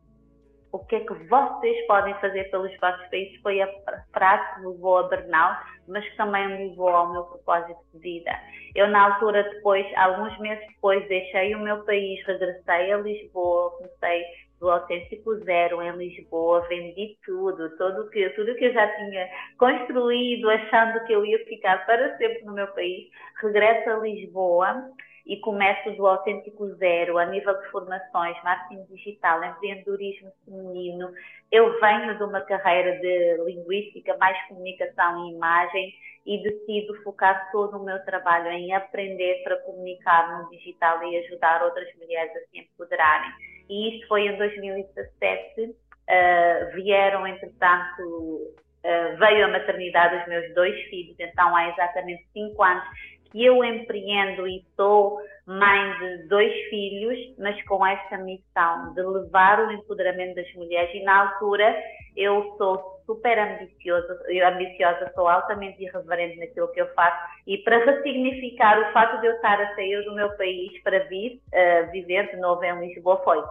o 0.74 0.80
que 0.80 0.95
é 0.95 1.00
que 1.02 1.14
vocês 1.14 1.86
podem 1.86 2.16
fazer 2.16 2.50
pelos 2.50 2.76
vossos 2.80 3.08
países. 3.10 3.40
Foi 3.42 3.62
a 3.62 3.70
frase 4.12 4.56
que 4.56 4.62
me 4.62 4.68
levou 4.70 4.98
a 4.98 5.03
burnout, 5.03 5.60
mas 5.88 6.03
que 6.10 6.18
também 6.18 6.48
me 6.48 6.70
levou 6.70 6.90
ao 6.90 7.12
meu 7.12 7.24
propósito 7.26 7.80
de 7.94 8.00
vida. 8.00 8.32
Eu, 8.74 8.88
na 8.88 9.14
altura, 9.14 9.44
depois, 9.44 9.86
alguns 9.95 10.36
meses 10.40 10.66
depois, 10.68 11.08
deixei 11.08 11.53
o 11.53 11.60
meu 11.60 11.84
país, 11.86 12.26
regressei 12.26 12.92
a 12.92 12.98
Lisboa, 12.98 13.70
comecei 13.78 14.26
do 14.64 14.72
autêntico 14.72 15.35
zero 15.43 15.82
em 15.82 15.92
Lisboa, 15.98 16.66
vendi 16.69 17.17
tudo, 17.25 17.69
tudo 17.77 18.09
que, 18.09 18.30
tudo 18.30 18.56
que 18.56 18.64
eu 18.64 18.74
já 18.74 18.88
tinha 18.95 19.30
construído, 19.58 20.50
achando 20.50 21.06
que 21.06 21.11
eu 21.11 21.25
ia 21.25 21.38
ficar 21.45 21.85
para 21.85 22.16
sempre 22.17 22.45
no 22.45 22.53
meu 22.53 22.67
país, 22.67 23.09
regresso 23.42 23.90
a 23.90 23.95
Lisboa 23.98 24.90
e 25.25 25.35
começo 25.42 25.92
do 25.98 26.08
autêntico 26.08 26.66
zero 26.75 27.17
a 27.17 27.25
nível 27.25 27.59
de 27.59 27.67
formações, 27.72 28.42
marketing 28.42 28.85
digital, 28.85 29.43
empreendedorismo 29.43 30.32
feminino. 30.45 31.11
Eu 31.51 31.77
venho 31.82 32.17
de 32.17 32.24
uma 32.24 32.40
carreira 32.40 32.98
de 33.00 33.43
linguística, 33.43 34.16
mais 34.17 34.42
comunicação 34.48 35.27
e 35.27 35.33
imagem 35.33 35.93
e 36.25 36.42
decido 36.42 36.95
focar 37.03 37.51
todo 37.51 37.77
o 37.77 37.83
meu 37.83 38.01
trabalho 38.06 38.48
em 38.48 38.74
aprender 38.74 39.43
para 39.43 39.58
comunicar 39.58 40.42
no 40.42 40.50
digital 40.51 41.03
e 41.03 41.17
ajudar 41.17 41.64
outras 41.64 41.93
mulheres 41.98 42.32
a 42.33 42.40
se 42.50 42.59
empoderarem 42.59 43.52
e 43.69 43.95
isto 43.95 44.08
foi 44.08 44.27
em 44.27 44.38
2017. 44.38 45.61
Uh, 45.61 45.74
ah, 46.09 46.69
vieram, 46.75 47.25
entretanto, 47.25 48.01
uh, 48.01 49.17
veio 49.17 49.45
a 49.45 49.48
maternidade 49.48 50.17
dos 50.19 50.27
meus 50.27 50.53
dois 50.53 50.75
filhos, 50.90 51.16
então 51.17 51.56
há 51.56 51.69
exatamente 51.69 52.27
cinco 52.33 52.61
anos 52.61 52.83
que 53.32 53.43
eu 53.43 53.64
empreendo 53.64 54.48
e 54.48 54.64
sou 54.75 55.19
mãe 55.48 55.98
de 55.98 56.27
dois 56.27 56.53
filhos, 56.69 57.17
mas 57.40 57.61
com 57.66 57.85
esta 57.85 58.17
missão 58.17 58.93
de 58.93 59.01
levar 59.01 59.67
o 59.67 59.72
empoderamento 59.72 60.35
das 60.35 60.53
mulheres. 60.53 60.93
E 60.93 61.03
na 61.03 61.32
altura 61.32 61.75
eu 62.16 62.56
sou 62.58 62.93
super 63.06 63.38
ambiciosa, 63.38 64.19
ambiciosa, 64.48 65.11
sou 65.14 65.27
altamente 65.27 65.83
irreverente 65.83 66.40
naquilo 66.40 66.72
que 66.72 66.82
eu 66.82 66.93
faço 66.93 67.17
e 67.48 67.57
para 67.59 67.83
ressignificar 67.85 68.80
o 68.80 68.93
fato 68.93 69.19
de 69.22 69.27
eu 69.27 69.33
estar 69.35 69.61
a 69.61 69.75
sair 69.75 70.03
do 70.06 70.15
meu 70.15 70.30
país 70.38 70.82
para 70.83 70.99
vir 71.07 71.41
uh, 71.53 71.91
viver 71.91 72.30
de 72.32 72.38
novo 72.38 72.64
em 72.64 72.88
Lisboa 72.88 73.22
foi 73.23 73.43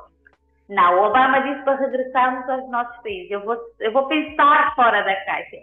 não, 0.69 1.01
o 1.01 1.07
Obama 1.07 1.41
disse 1.43 1.63
para 1.65 1.77
regressarmos 1.77 2.49
aos 2.49 2.71
nossos 2.71 2.97
países. 3.03 3.31
Eu 3.31 3.45
vou, 3.45 3.59
eu 3.79 3.93
vou 3.93 4.07
pensar 4.09 4.75
fora 4.75 5.03
da 5.03 5.17
caixa. 5.25 5.59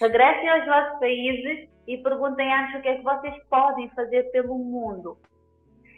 Regressem 0.00 0.48
aos 0.48 0.64
vossos 0.64 0.98
países 0.98 1.68
e 1.86 1.96
perguntem 1.98 2.52
antes 2.52 2.74
o 2.74 2.82
que 2.82 2.88
é 2.88 2.96
que 2.96 3.04
vocês 3.04 3.34
podem 3.48 3.88
fazer 3.90 4.24
pelo 4.32 4.58
mundo. 4.58 5.16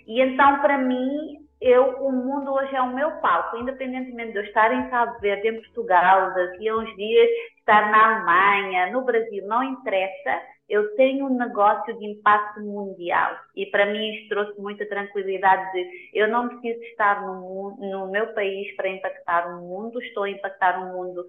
E 0.06 0.20
então, 0.20 0.60
para 0.60 0.76
mim, 0.76 1.46
eu, 1.60 2.02
o 2.04 2.10
mundo 2.10 2.52
hoje 2.52 2.74
é 2.74 2.80
o 2.80 2.94
meu 2.94 3.10
palco, 3.20 3.56
independentemente 3.56 4.32
de 4.32 4.38
eu 4.38 4.44
estar 4.44 4.72
em 4.72 4.88
Cabo 4.88 5.18
Verde, 5.20 5.48
em 5.48 5.60
Portugal, 5.60 6.32
daqui 6.34 6.68
a 6.68 6.76
uns 6.76 6.96
dias 6.96 7.28
estar 7.58 7.90
na 7.90 8.16
Alemanha, 8.16 8.92
no 8.92 9.04
Brasil, 9.04 9.46
não 9.46 9.62
interessa. 9.62 10.42
Eu 10.68 10.94
tenho 10.96 11.26
um 11.26 11.36
negócio 11.36 11.98
de 11.98 12.06
impacto 12.06 12.60
mundial. 12.60 13.36
E 13.54 13.66
para 13.66 13.86
mim 13.86 14.14
isto 14.14 14.28
trouxe 14.28 14.58
muita 14.60 14.86
tranquilidade 14.86 15.70
de 15.72 16.10
eu 16.14 16.28
não 16.28 16.48
preciso 16.48 16.80
estar 16.84 17.26
no, 17.26 17.76
no 17.76 18.10
meu 18.10 18.32
país 18.32 18.74
para 18.76 18.88
impactar 18.88 19.48
o 19.48 19.60
mundo, 19.60 20.00
estou 20.00 20.24
a 20.24 20.30
impactar 20.30 20.80
o 20.80 20.96
mundo 20.96 21.24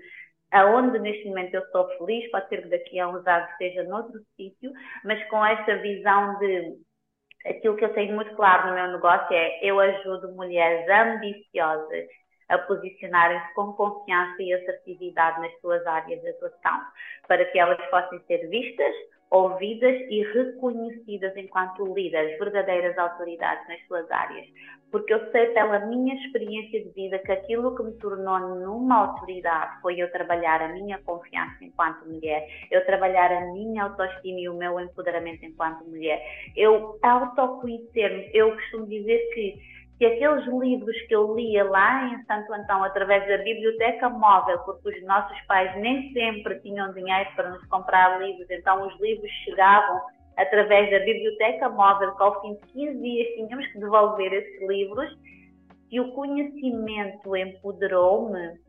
aonde 0.52 1.00
neste 1.00 1.28
momento 1.28 1.56
eu 1.56 1.62
estou 1.62 1.88
feliz, 1.98 2.30
pode 2.30 2.50
ser 2.50 2.62
que 2.62 2.70
daqui 2.70 3.00
a 3.00 3.08
uns 3.08 3.26
anos 3.26 3.50
esteja 3.52 3.84
noutro 3.84 4.20
sítio, 4.36 4.72
mas 5.04 5.24
com 5.30 5.44
esta 5.46 5.78
visão 5.78 6.38
de 6.40 6.78
aquilo 7.46 7.76
que 7.76 7.86
eu 7.86 7.94
tenho 7.94 8.16
muito 8.16 8.36
claro 8.36 8.68
no 8.68 8.76
meu 8.76 8.88
negócio 8.88 9.34
é 9.34 9.60
eu 9.64 9.80
ajudo 9.80 10.32
mulheres 10.34 10.88
ambiciosas 10.90 12.08
a 12.50 12.58
posicionarem-se 12.58 13.54
com 13.54 13.74
confiança 13.74 14.42
e 14.44 14.54
assertividade 14.54 15.40
nas 15.40 15.58
suas 15.62 15.86
áreas 15.88 16.22
de 16.22 16.30
atuação, 16.30 16.82
para 17.28 17.46
que 17.46 17.58
elas 17.58 17.82
possam 17.90 18.20
ser 18.28 18.50
vistas, 18.50 18.94
ouvidas 19.32 19.96
e 20.10 20.24
reconhecidas 20.34 21.36
enquanto 21.38 21.86
líderes, 21.94 22.38
verdadeiras 22.38 22.98
autoridades 22.98 23.66
nas 23.70 23.82
suas 23.88 24.10
áreas. 24.12 24.46
Porque 24.92 25.14
eu 25.14 25.32
sei 25.32 25.48
pela 25.48 25.80
minha 25.86 26.14
experiência 26.16 26.84
de 26.84 26.90
vida 26.90 27.18
que 27.20 27.32
aquilo 27.32 27.74
que 27.78 27.82
me 27.82 27.94
tornou 27.94 28.40
numa 28.40 29.08
autoridade 29.08 29.82
foi 29.82 29.98
eu 29.98 30.12
trabalhar 30.12 30.62
a 30.62 30.68
minha 30.74 31.00
confiança 31.00 31.64
enquanto 31.64 32.06
mulher, 32.06 32.46
eu 32.70 32.86
trabalhar 32.86 33.32
a 33.32 33.54
minha 33.54 33.84
autoestima 33.84 34.38
e 34.38 34.50
o 34.50 34.58
meu 34.58 34.78
empoderamento 34.82 35.46
enquanto 35.46 35.86
mulher, 35.86 36.22
eu 36.58 37.00
autoconhecer-me. 37.02 38.30
Eu 38.34 38.54
costumo 38.54 38.86
dizer 38.86 39.18
que 39.34 39.81
que 40.02 40.06
aqueles 40.08 40.48
livros 40.48 41.00
que 41.04 41.14
eu 41.14 41.36
lia 41.36 41.64
lá 41.64 42.08
em 42.08 42.26
Santo 42.26 42.52
Antão 42.52 42.84
através 42.84 43.28
da 43.28 43.38
biblioteca 43.38 44.10
móvel, 44.10 44.58
porque 44.66 44.90
os 44.90 45.04
nossos 45.04 45.40
pais 45.42 45.80
nem 45.80 46.12
sempre 46.12 46.60
tinham 46.62 46.92
dinheiro 46.92 47.30
para 47.36 47.52
nos 47.52 47.64
comprar 47.68 48.20
livros, 48.20 48.50
então 48.50 48.88
os 48.88 49.00
livros 49.00 49.30
chegavam 49.46 50.02
através 50.38 50.90
da 50.90 51.06
biblioteca 51.06 51.70
móvel, 51.70 52.16
que 52.16 52.24
ao 52.24 52.42
fim 52.42 52.56
de 52.56 52.62
15 52.74 53.00
dias 53.00 53.28
tínhamos 53.36 53.68
que 53.68 53.78
devolver 53.78 54.34
esses 54.34 54.68
livros, 54.68 55.08
e 55.92 56.00
o 56.00 56.12
conhecimento 56.14 57.36
empoderou-me, 57.36 58.60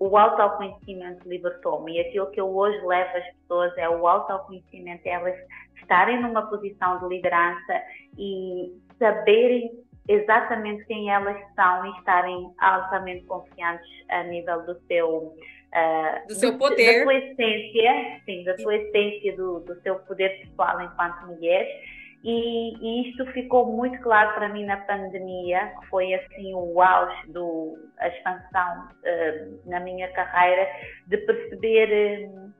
o 0.00 0.16
autoconhecimento 0.18 1.28
libertou-me. 1.28 1.98
E 1.98 2.00
aquilo 2.00 2.32
que 2.32 2.40
eu 2.40 2.48
hoje 2.52 2.84
levo 2.84 3.16
às 3.16 3.32
pessoas 3.36 3.78
é 3.78 3.88
o 3.88 4.08
autoconhecimento, 4.08 5.06
é 5.06 5.10
elas 5.10 5.36
estarem 5.76 6.20
numa 6.20 6.42
posição 6.48 6.98
de 6.98 7.14
liderança 7.14 7.80
e 8.18 8.72
saberem 8.98 9.70
exatamente 10.10 10.84
quem 10.86 11.08
elas 11.08 11.38
são 11.54 11.86
e 11.86 11.90
estarem 11.98 12.52
altamente 12.58 13.24
confiantes 13.26 13.88
a 14.08 14.24
nível 14.24 14.64
do 14.66 14.78
seu 14.86 15.34
Uh, 15.70 16.26
do 16.26 16.34
seu 16.34 16.58
poder. 16.58 16.98
Da 16.98 17.02
sua 17.04 17.14
essência, 17.14 18.20
sim, 18.24 18.42
da 18.42 18.58
sua 18.58 18.74
essência, 18.74 19.36
do, 19.36 19.60
do 19.60 19.80
seu 19.82 20.00
poder 20.00 20.40
pessoal 20.40 20.80
enquanto 20.82 21.28
mulher. 21.28 21.64
E, 22.24 22.74
e, 22.74 23.08
isto 23.08 23.24
ficou 23.26 23.66
muito 23.66 23.96
claro 24.02 24.34
para 24.34 24.48
mim 24.48 24.64
na 24.64 24.78
pandemia, 24.78 25.72
que 25.80 25.86
foi 25.86 26.12
assim 26.12 26.52
o 26.54 26.82
auge 26.82 27.30
do 27.30 27.78
a 28.00 28.08
expansão 28.08 28.88
uh, 28.88 29.70
na 29.70 29.78
minha 29.78 30.08
carreira, 30.08 30.66
de 31.06 31.18
perceber 31.18 32.28
uh, 32.28 32.52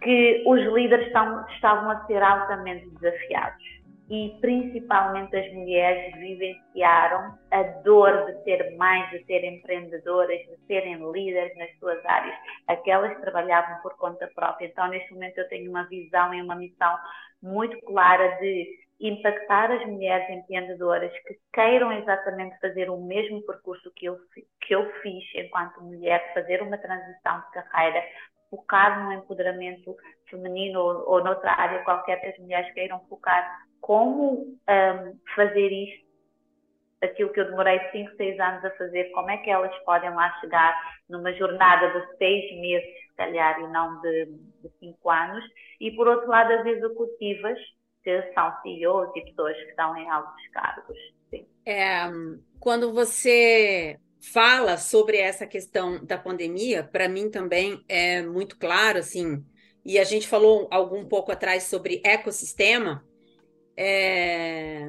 que 0.00 0.42
os 0.46 0.62
líderes 0.72 1.08
estão, 1.08 1.46
estavam 1.50 1.90
a 1.90 2.06
ser 2.06 2.22
altamente 2.22 2.88
desafiados 2.94 3.75
e 4.08 4.38
principalmente 4.40 5.36
as 5.36 5.52
mulheres 5.52 6.14
vivenciaram 6.14 7.36
a 7.50 7.62
dor 7.82 8.26
de 8.26 8.44
ser 8.44 8.76
mães, 8.76 9.10
de 9.10 9.24
serem 9.24 9.56
empreendedoras, 9.56 10.38
de 10.38 10.56
serem 10.66 11.10
líderes 11.10 11.56
nas 11.56 11.76
suas 11.78 12.04
áreas, 12.04 12.36
aquelas 12.68 13.14
que 13.14 13.22
trabalhavam 13.22 13.82
por 13.82 13.96
conta 13.96 14.30
própria. 14.34 14.66
Então, 14.66 14.88
neste 14.88 15.12
momento, 15.12 15.38
eu 15.38 15.48
tenho 15.48 15.70
uma 15.70 15.84
visão 15.88 16.32
e 16.32 16.40
uma 16.40 16.54
missão 16.54 16.96
muito 17.42 17.80
clara 17.82 18.36
de 18.38 18.86
impactar 19.00 19.70
as 19.70 19.84
mulheres 19.86 20.28
empreendedoras 20.30 21.12
que 21.26 21.38
queiram 21.52 21.92
exatamente 21.92 22.58
fazer 22.60 22.88
o 22.88 22.96
mesmo 22.96 23.42
percurso 23.42 23.92
que 23.94 24.06
eu, 24.06 24.16
que 24.60 24.74
eu 24.74 24.90
fiz 25.02 25.24
enquanto 25.34 25.82
mulher, 25.82 26.32
fazer 26.32 26.62
uma 26.62 26.78
transição 26.78 27.40
de 27.40 27.52
carreira, 27.52 28.02
focar 28.50 29.04
no 29.04 29.12
empoderamento 29.12 29.96
feminino 30.28 30.80
ou, 30.80 31.10
ou 31.10 31.24
noutra 31.24 31.52
área 31.52 31.84
qualquer 31.84 32.20
que 32.20 32.26
as 32.26 32.38
mulheres 32.38 32.72
queiram 32.74 33.00
focar 33.08 33.66
como 33.80 34.58
um, 34.68 35.18
fazer 35.34 35.70
isto, 35.70 36.06
aquilo 37.02 37.32
que 37.32 37.40
eu 37.40 37.50
demorei 37.50 37.78
5, 37.92 38.16
6 38.16 38.40
anos 38.40 38.64
a 38.64 38.70
fazer, 38.72 39.04
como 39.12 39.30
é 39.30 39.36
que 39.38 39.50
elas 39.50 39.76
podem 39.84 40.10
lá 40.10 40.32
chegar 40.40 40.76
numa 41.08 41.32
jornada 41.34 42.00
de 42.00 42.16
6 42.16 42.60
meses, 42.60 42.88
se 43.08 43.14
calhar, 43.16 43.60
e 43.60 43.68
não 43.68 44.00
de 44.00 44.28
5 44.80 45.10
anos. 45.10 45.44
E, 45.80 45.92
por 45.92 46.08
outro 46.08 46.28
lado, 46.28 46.52
as 46.52 46.66
executivas, 46.66 47.58
que 48.02 48.32
são 48.32 48.52
CEOs 48.62 49.10
e 49.14 49.20
pessoas 49.22 49.56
que 49.56 49.70
estão 49.70 49.96
em 49.96 50.10
altos 50.10 50.48
cargos. 50.48 50.98
É, 51.64 52.06
quando 52.60 52.92
você 52.92 53.98
fala 54.32 54.76
sobre 54.76 55.18
essa 55.18 55.46
questão 55.46 56.04
da 56.04 56.18
pandemia, 56.18 56.82
para 56.82 57.08
mim 57.08 57.30
também 57.30 57.82
é 57.88 58.22
muito 58.22 58.58
claro, 58.58 58.98
assim, 58.98 59.44
e 59.84 59.98
a 59.98 60.04
gente 60.04 60.26
falou 60.26 60.66
algum 60.70 61.04
pouco 61.04 61.30
atrás 61.30 61.64
sobre 61.64 62.00
ecossistema, 62.04 63.04
é... 63.76 64.88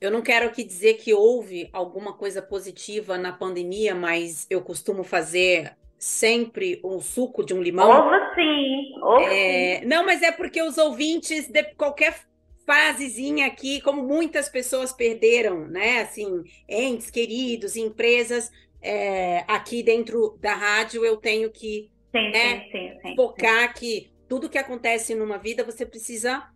Eu 0.00 0.10
não 0.10 0.20
quero 0.20 0.46
aqui 0.46 0.62
dizer 0.62 0.94
que 0.94 1.14
houve 1.14 1.68
alguma 1.72 2.12
coisa 2.12 2.42
positiva 2.42 3.16
na 3.16 3.32
pandemia, 3.32 3.94
mas 3.94 4.46
eu 4.50 4.60
costumo 4.60 5.02
fazer 5.02 5.74
sempre 5.98 6.80
um 6.84 7.00
suco 7.00 7.44
de 7.44 7.54
um 7.54 7.62
limão. 7.62 7.90
Houve 7.90 8.34
sim, 8.34 8.92
houve 9.02 9.24
é... 9.24 9.80
sim. 9.80 9.86
Não, 9.86 10.04
mas 10.04 10.22
é 10.22 10.30
porque 10.30 10.62
os 10.62 10.76
ouvintes, 10.76 11.48
de 11.48 11.62
qualquer 11.74 12.20
fasezinha 12.66 13.46
aqui, 13.46 13.80
como 13.80 14.02
muitas 14.02 14.50
pessoas 14.50 14.92
perderam, 14.92 15.66
né? 15.66 16.02
Assim, 16.02 16.44
entes 16.68 17.10
queridos, 17.10 17.76
empresas, 17.76 18.52
é... 18.82 19.44
aqui 19.48 19.82
dentro 19.82 20.38
da 20.40 20.54
rádio 20.54 21.04
eu 21.04 21.16
tenho 21.16 21.50
que 21.50 21.90
sim, 22.14 22.30
né, 22.30 22.68
sim, 22.70 22.98
sim, 23.02 23.14
focar 23.16 23.74
que 23.74 24.10
tudo 24.28 24.48
que 24.48 24.58
acontece 24.58 25.14
numa 25.14 25.38
vida 25.38 25.64
você 25.64 25.86
precisa 25.86 26.48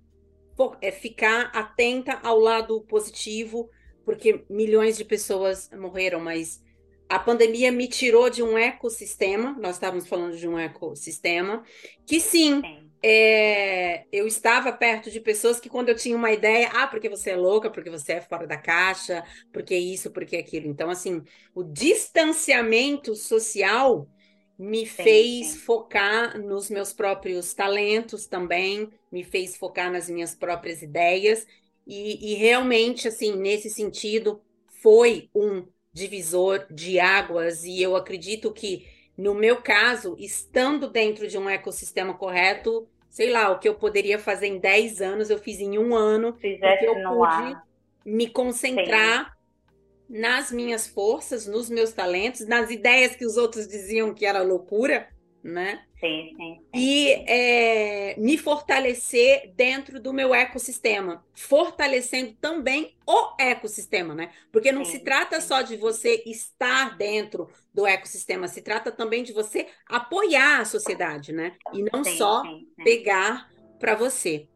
é 0.81 0.93
ficar 0.93 1.51
atenta 1.55 2.21
ao 2.23 2.39
lado 2.39 2.83
positivo, 2.83 3.69
porque 4.05 4.45
milhões 4.49 4.97
de 4.97 5.05
pessoas 5.05 5.69
morreram, 5.71 6.21
mas 6.21 6.63
a 7.09 7.19
pandemia 7.19 7.73
me 7.73 7.89
tirou 7.89 8.31
de 8.31 8.43
um 8.43 8.57
ecossistema, 8.57 9.57
nós 9.59 9.77
estávamos 9.77 10.07
falando 10.07 10.37
de 10.37 10.47
um 10.47 10.59
ecossistema, 10.59 11.65
que 12.07 12.21
sim, 12.21 12.63
é, 13.03 14.07
eu 14.13 14.27
estava 14.27 14.73
perto 14.73 15.11
de 15.11 15.21
pessoas 15.21 15.59
que 15.59 15.69
quando 15.69 15.89
eu 15.89 15.97
tinha 15.97 16.17
uma 16.17 16.31
ideia, 16.31 16.71
ah, 16.73 16.87
porque 16.87 17.09
você 17.09 17.31
é 17.31 17.37
louca, 17.37 17.71
porque 17.71 17.91
você 17.91 18.15
é 18.15 18.21
fora 18.21 18.47
da 18.47 18.57
caixa, 18.57 19.25
porque 19.53 19.75
isso, 19.77 20.11
porque 20.11 20.37
aquilo. 20.37 20.69
Então, 20.69 20.89
assim, 20.89 21.23
o 21.55 21.65
distanciamento 21.65 23.15
social 23.15 24.09
me 24.59 24.87
sim, 24.87 24.87
fez 24.87 25.47
sim. 25.49 25.59
focar 25.59 26.39
nos 26.39 26.71
meus 26.71 26.93
próprios 26.93 27.53
talentos 27.53 28.27
também, 28.27 28.89
me 29.11 29.25
fez 29.25 29.57
focar 29.57 29.91
nas 29.91 30.09
minhas 30.09 30.35
próprias 30.35 30.83
ideias 30.83 31.47
e, 31.87 32.33
e 32.33 32.35
realmente 32.35 33.09
assim 33.09 33.35
nesse 33.37 33.69
sentido 33.69 34.41
foi 34.81 35.29
um 35.35 35.67
divisor 35.93 36.67
de 36.71 37.01
águas 37.01 37.65
e 37.65 37.83
eu 37.83 37.97
acredito 37.97 38.53
que 38.53 38.87
no 39.17 39.35
meu 39.35 39.57
caso, 39.61 40.17
estando 40.19 40.89
dentro 40.89 41.29
de 41.29 41.37
um 41.39 41.49
ecossistema 41.49 42.15
correto, 42.15 42.89
sei 43.11 43.31
lá, 43.31 43.51
o 43.51 43.59
que 43.59 43.69
eu 43.69 43.75
poderia 43.75 44.19
fazer 44.19 44.47
em 44.47 44.59
10 44.59 45.01
anos, 45.03 45.31
eu 45.31 45.39
fiz 45.39 45.61
em 45.61 45.79
um 45.79 45.95
ano, 45.95 46.33
porque 46.33 46.87
eu 46.87 46.95
pude 46.95 47.53
ar. 47.53 47.67
me 48.05 48.29
concentrar 48.29 49.37
nas 50.09 50.51
minhas 50.51 50.87
forças, 50.87 51.47
nos 51.47 51.71
meus 51.71 51.93
talentos, 51.93 52.47
nas 52.47 52.71
ideias 52.71 53.15
que 53.15 53.25
os 53.25 53.37
outros 53.37 53.69
diziam 53.69 54.15
que 54.15 54.27
era 54.27 54.43
loucura, 54.43 55.09
né? 55.43 55.85
Sim, 56.03 56.35
sim. 56.37 56.61
E 56.75 57.13
é, 57.29 58.17
me 58.19 58.37
fortalecer 58.37 59.53
dentro 59.55 60.01
do 60.01 60.13
meu 60.13 60.35
ecossistema, 60.35 61.25
fortalecendo 61.33 62.35
também 62.41 62.97
o 63.07 63.37
ecossistema, 63.39 64.13
né? 64.13 64.33
Porque 64.51 64.73
não 64.73 64.85
sim, 64.85 64.91
se 64.91 64.99
trata 64.99 65.41
sim. 65.41 65.47
só 65.47 65.63
de 65.63 65.77
você 65.77 66.21
estar 66.27 66.97
dentro 66.97 67.49
do 67.73 67.87
ecossistema, 67.87 68.49
se 68.49 68.63
trata 68.63 68.91
também 68.91 69.23
de 69.23 69.33
você 69.33 69.69
apoiar 69.87 70.63
a 70.63 70.65
sociedade, 70.65 71.33
né? 71.33 71.53
E 71.73 71.85
não 71.93 72.03
sim, 72.03 72.17
só 72.17 72.43
pegar 72.83 73.49
para 73.79 73.95
você. 73.95 74.49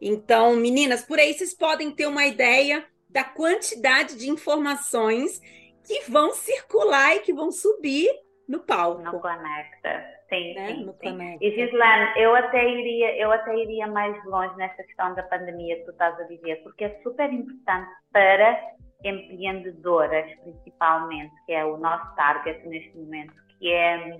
Então, 0.00 0.56
meninas, 0.56 1.02
por 1.02 1.18
aí 1.18 1.34
vocês 1.34 1.52
podem 1.52 1.90
ter 1.90 2.06
uma 2.06 2.26
ideia 2.26 2.82
da 3.10 3.24
quantidade 3.24 4.16
de 4.16 4.30
informações 4.30 5.38
que 5.86 6.10
vão 6.10 6.32
circular 6.32 7.16
e 7.16 7.20
que 7.20 7.32
vão 7.34 7.52
subir 7.52 8.08
no 8.48 8.60
palco. 8.60 9.02
No 9.02 9.20
Conecta. 9.20 10.14
Sim, 10.34 10.54
né? 10.54 10.66
sim, 10.68 10.94
sim. 11.00 11.38
E 11.40 11.50
Gislaine, 11.50 12.12
eu 12.16 12.34
até 12.34 12.68
iria, 12.68 13.16
eu 13.16 13.32
até 13.32 13.56
iria 13.56 13.86
mais 13.86 14.22
longe 14.24 14.54
nessa 14.56 14.82
questão 14.82 15.14
da 15.14 15.22
pandemia 15.24 15.76
que 15.76 15.84
tu 15.84 15.90
estás 15.92 16.18
a 16.18 16.24
dizer, 16.24 16.62
porque 16.62 16.84
é 16.84 17.00
super 17.02 17.32
importante 17.32 17.90
para 18.12 18.58
empreendedoras, 19.04 20.30
principalmente, 20.42 21.34
que 21.46 21.52
é 21.52 21.64
o 21.64 21.76
nosso 21.76 22.14
target 22.16 22.66
neste 22.66 22.96
momento, 22.96 23.34
que 23.58 23.70
é 23.72 24.18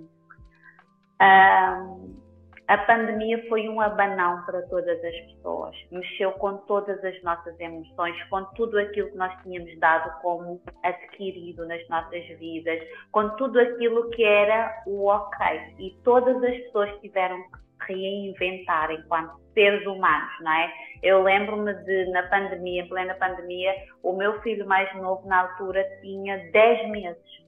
um, 1.20 2.23
a 2.67 2.78
pandemia 2.78 3.47
foi 3.49 3.68
um 3.68 3.81
abanão 3.81 4.43
para 4.47 4.62
todas 4.62 5.02
as 5.05 5.20
pessoas, 5.26 5.76
mexeu 5.91 6.33
com 6.33 6.57
todas 6.59 7.02
as 7.05 7.23
nossas 7.23 7.59
emoções, 7.60 8.17
com 8.25 8.43
tudo 8.57 8.78
aquilo 8.78 9.10
que 9.10 9.17
nós 9.17 9.43
tínhamos 9.43 9.78
dado 9.78 10.20
como 10.23 10.60
adquirido 10.83 11.67
nas 11.67 11.86
nossas 11.89 12.26
vidas, 12.39 12.81
com 13.12 13.28
tudo 13.36 13.60
aquilo 13.60 14.09
que 14.10 14.25
era 14.25 14.83
o 14.86 15.07
ok. 15.07 15.47
E 15.78 15.94
todas 16.02 16.43
as 16.43 16.57
pessoas 16.65 16.91
tiveram 17.01 17.43
que 17.86 17.93
reinventar 17.93 18.91
enquanto 18.93 19.39
seres 19.52 19.86
humanos, 19.86 20.33
não 20.41 20.52
é? 20.52 20.73
Eu 21.02 21.23
lembro-me 21.23 21.75
de, 21.84 22.07
na 22.12 22.23
pandemia, 22.25 22.83
em 22.83 22.89
plena 22.89 23.15
pandemia, 23.15 23.75
o 24.02 24.15
meu 24.15 24.41
filho 24.41 24.67
mais 24.67 24.93
novo, 24.97 25.28
na 25.28 25.43
altura, 25.43 25.84
tinha 26.01 26.39
10 26.51 26.91
meses 26.91 27.43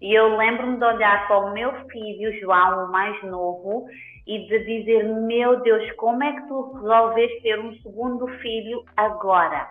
E 0.00 0.14
eu 0.14 0.36
lembro-me 0.36 0.78
de 0.78 0.84
olhar 0.84 1.26
para 1.26 1.38
o 1.38 1.52
meu 1.52 1.72
filho, 1.90 2.32
João, 2.40 2.86
o 2.86 2.92
mais 2.92 3.22
novo, 3.22 3.86
e 4.26 4.46
de 4.46 4.58
dizer: 4.64 5.04
Meu 5.04 5.60
Deus, 5.60 5.90
como 5.92 6.22
é 6.22 6.32
que 6.32 6.48
tu 6.48 6.72
resolveste 6.72 7.42
ter 7.42 7.58
um 7.60 7.74
segundo 7.76 8.26
filho 8.38 8.82
agora? 8.96 9.68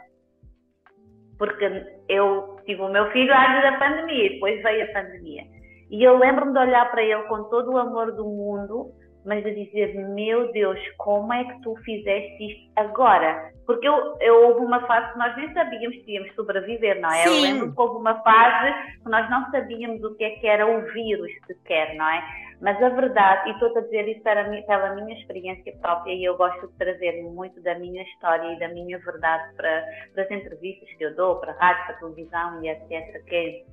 Porque 1.37 1.65
eu 2.07 2.59
tive 2.65 2.81
o 2.81 2.89
meu 2.89 3.09
filho 3.11 3.33
antes 3.33 3.63
da 3.63 3.79
pandemia, 3.79 4.29
depois 4.29 4.61
veio 4.61 4.83
a 4.83 4.93
pandemia. 4.93 5.43
E 5.89 6.03
eu 6.03 6.17
lembro-me 6.17 6.53
de 6.53 6.59
olhar 6.59 6.91
para 6.91 7.01
ele 7.01 7.23
com 7.23 7.45
todo 7.45 7.71
o 7.71 7.77
amor 7.77 8.11
do 8.11 8.25
mundo 8.25 8.91
mas 9.29 9.43
de 9.43 9.63
dizer, 9.63 9.93
meu 9.93 10.51
Deus, 10.51 10.79
como 10.97 11.31
é 11.31 11.43
que 11.43 11.61
tu 11.61 11.75
fizeste 11.85 12.43
isto 12.43 12.71
agora? 12.75 13.53
Porque 13.63 13.87
eu, 13.87 14.17
eu 14.19 14.47
houve 14.47 14.65
uma 14.65 14.81
fase 14.87 15.13
que 15.13 15.19
nós 15.19 15.37
nem 15.37 15.53
sabíamos 15.53 15.97
que 15.97 16.13
íamos 16.13 16.33
sobreviver, 16.33 16.99
não 16.99 17.11
é? 17.11 17.27
Sim. 17.27 17.35
Eu 17.35 17.41
lembro 17.41 17.71
que 17.71 17.79
houve 17.79 17.97
uma 17.97 18.19
fase 18.23 18.73
que 19.03 19.07
nós 19.07 19.29
não 19.29 19.51
sabíamos 19.51 20.03
o 20.03 20.15
que 20.15 20.23
é 20.23 20.31
que 20.31 20.47
era 20.47 20.65
o 20.65 20.81
vírus 20.91 21.31
sequer, 21.45 21.95
não 21.95 22.09
é? 22.09 22.23
Mas 22.59 22.81
a 22.81 22.89
verdade, 22.89 23.49
e 23.49 23.53
estou 23.53 23.77
a 23.77 23.81
dizer 23.81 24.07
isso 24.07 24.23
para 24.23 24.49
mim, 24.49 24.63
pela 24.63 24.95
minha 24.95 25.15
experiência 25.15 25.77
própria, 25.79 26.11
e 26.11 26.23
eu 26.23 26.35
gosto 26.35 26.67
de 26.67 26.73
trazer 26.73 27.21
muito 27.21 27.61
da 27.61 27.77
minha 27.77 28.01
história 28.01 28.51
e 28.51 28.57
da 28.57 28.69
minha 28.69 28.97
verdade 28.97 29.53
para, 29.55 29.85
para 30.15 30.23
as 30.23 30.31
entrevistas 30.31 30.89
que 30.97 31.05
eu 31.05 31.15
dou, 31.15 31.35
para 31.35 31.51
a 31.51 31.55
rádio, 31.55 31.85
para 31.85 31.95
a 31.95 31.99
televisão 31.99 32.63
e 32.63 32.69
etc. 32.69 33.23
Que 33.25 33.63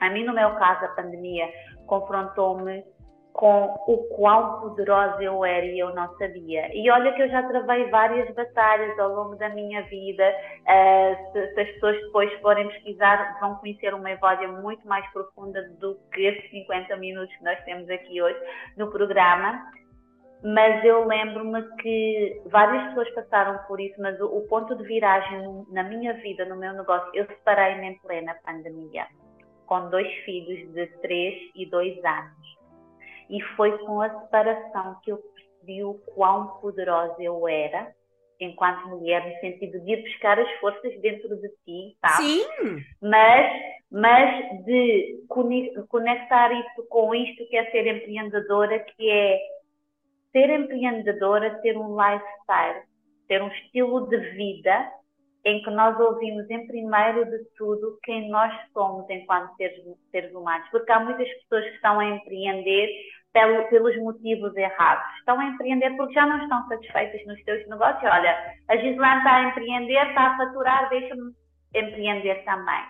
a 0.00 0.10
mim, 0.10 0.24
no 0.24 0.34
meu 0.34 0.54
caso, 0.56 0.84
a 0.84 0.88
pandemia 0.88 1.48
confrontou-me 1.86 2.84
com 3.32 3.74
o 3.86 3.96
quão 4.14 4.60
poderosa 4.60 5.22
eu 5.22 5.44
era 5.44 5.64
e 5.64 5.78
eu 5.78 5.94
não 5.94 6.08
sabia. 6.16 6.68
E 6.74 6.90
olha 6.90 7.12
que 7.12 7.22
eu 7.22 7.28
já 7.28 7.42
travei 7.42 7.88
várias 7.88 8.32
batalhas 8.34 8.98
ao 8.98 9.14
longo 9.14 9.36
da 9.36 9.48
minha 9.50 9.82
vida. 9.82 10.24
Uh, 10.62 11.32
se, 11.32 11.54
se, 11.54 11.60
as 11.60 11.68
pessoas 11.72 11.96
depois 12.02 12.32
forem 12.40 12.68
pesquisar, 12.68 13.38
vão 13.40 13.56
conhecer 13.56 13.94
uma 13.94 14.10
Evódia 14.10 14.48
muito 14.48 14.86
mais 14.86 15.06
profunda 15.12 15.62
do 15.78 15.96
que 16.12 16.22
esses 16.22 16.50
50 16.50 16.96
minutos 16.96 17.34
que 17.36 17.44
nós 17.44 17.62
temos 17.64 17.88
aqui 17.88 18.20
hoje 18.20 18.38
no 18.76 18.90
programa. 18.90 19.64
Mas 20.42 20.82
eu 20.84 21.06
lembro-me 21.06 21.62
que 21.76 22.42
várias 22.46 22.88
pessoas 22.88 23.10
passaram 23.14 23.58
por 23.66 23.78
isso, 23.78 24.00
mas 24.00 24.18
o, 24.20 24.26
o 24.26 24.48
ponto 24.48 24.74
de 24.74 24.84
viragem 24.84 25.66
na 25.70 25.82
minha 25.82 26.14
vida, 26.14 26.46
no 26.46 26.56
meu 26.56 26.72
negócio, 26.72 27.10
eu 27.14 27.26
separei-me 27.26 27.88
em 27.88 27.98
plena 27.98 28.34
pandemia, 28.44 29.06
com 29.66 29.90
dois 29.90 30.10
filhos 30.24 30.72
de 30.72 30.86
3 31.02 31.50
e 31.54 31.66
2 31.66 32.04
anos 32.04 32.59
e 33.30 33.40
foi 33.56 33.78
com 33.78 34.00
a 34.00 34.10
separação 34.22 34.96
que 35.02 35.12
eu 35.12 35.18
percebi 35.18 35.84
o 35.84 35.94
quão 36.14 36.58
poderosa 36.60 37.16
eu 37.20 37.46
era 37.46 37.94
enquanto 38.40 38.88
mulher, 38.88 39.26
no 39.26 39.38
sentido 39.40 39.78
de 39.80 39.92
ir 39.92 40.02
buscar 40.02 40.38
as 40.38 40.50
forças 40.60 40.98
dentro 41.00 41.36
de 41.36 41.48
ti, 41.64 41.96
tá? 42.00 42.16
Sim. 42.16 42.42
Mas, 43.00 43.62
mas 43.90 44.64
de 44.64 45.22
conectar 45.88 46.50
isso 46.52 46.86
com 46.88 47.14
isto 47.14 47.46
que 47.48 47.56
é 47.56 47.70
ser 47.70 47.86
empreendedora, 47.86 48.78
que 48.78 49.10
é 49.10 49.38
ser 50.32 50.48
empreendedora, 50.48 51.60
ter 51.60 51.76
um 51.76 51.94
lifestyle, 51.94 52.82
ter 53.28 53.42
um 53.42 53.48
estilo 53.48 54.08
de 54.08 54.16
vida 54.30 54.90
em 55.44 55.62
que 55.62 55.70
nós 55.70 55.98
ouvimos 55.98 56.48
em 56.50 56.66
primeiro 56.66 57.24
de 57.24 57.44
tudo 57.56 57.98
quem 58.02 58.28
nós 58.30 58.52
somos 58.72 59.08
enquanto 59.08 59.54
seres, 59.56 59.82
seres 60.10 60.32
humanos, 60.34 60.68
porque 60.70 60.92
há 60.92 61.00
muitas 61.00 61.28
pessoas 61.42 61.64
que 61.64 61.74
estão 61.76 61.98
a 61.98 62.04
empreender 62.04 62.88
pelo, 63.32 63.64
pelos 63.68 63.96
motivos 63.98 64.56
errados. 64.56 65.04
Estão 65.18 65.38
a 65.38 65.46
empreender 65.46 65.90
porque 65.96 66.14
já 66.14 66.26
não 66.26 66.42
estão 66.42 66.66
satisfeitas 66.68 67.24
nos 67.26 67.42
seus 67.44 67.66
negócios. 67.68 68.10
Olha, 68.10 68.36
a 68.68 68.76
Gislaine 68.76 69.18
está 69.18 69.36
a 69.36 69.44
empreender, 69.44 70.08
está 70.08 70.28
a 70.28 70.36
faturar, 70.36 70.88
deixa-me 70.88 71.32
empreender 71.74 72.44
também. 72.44 72.82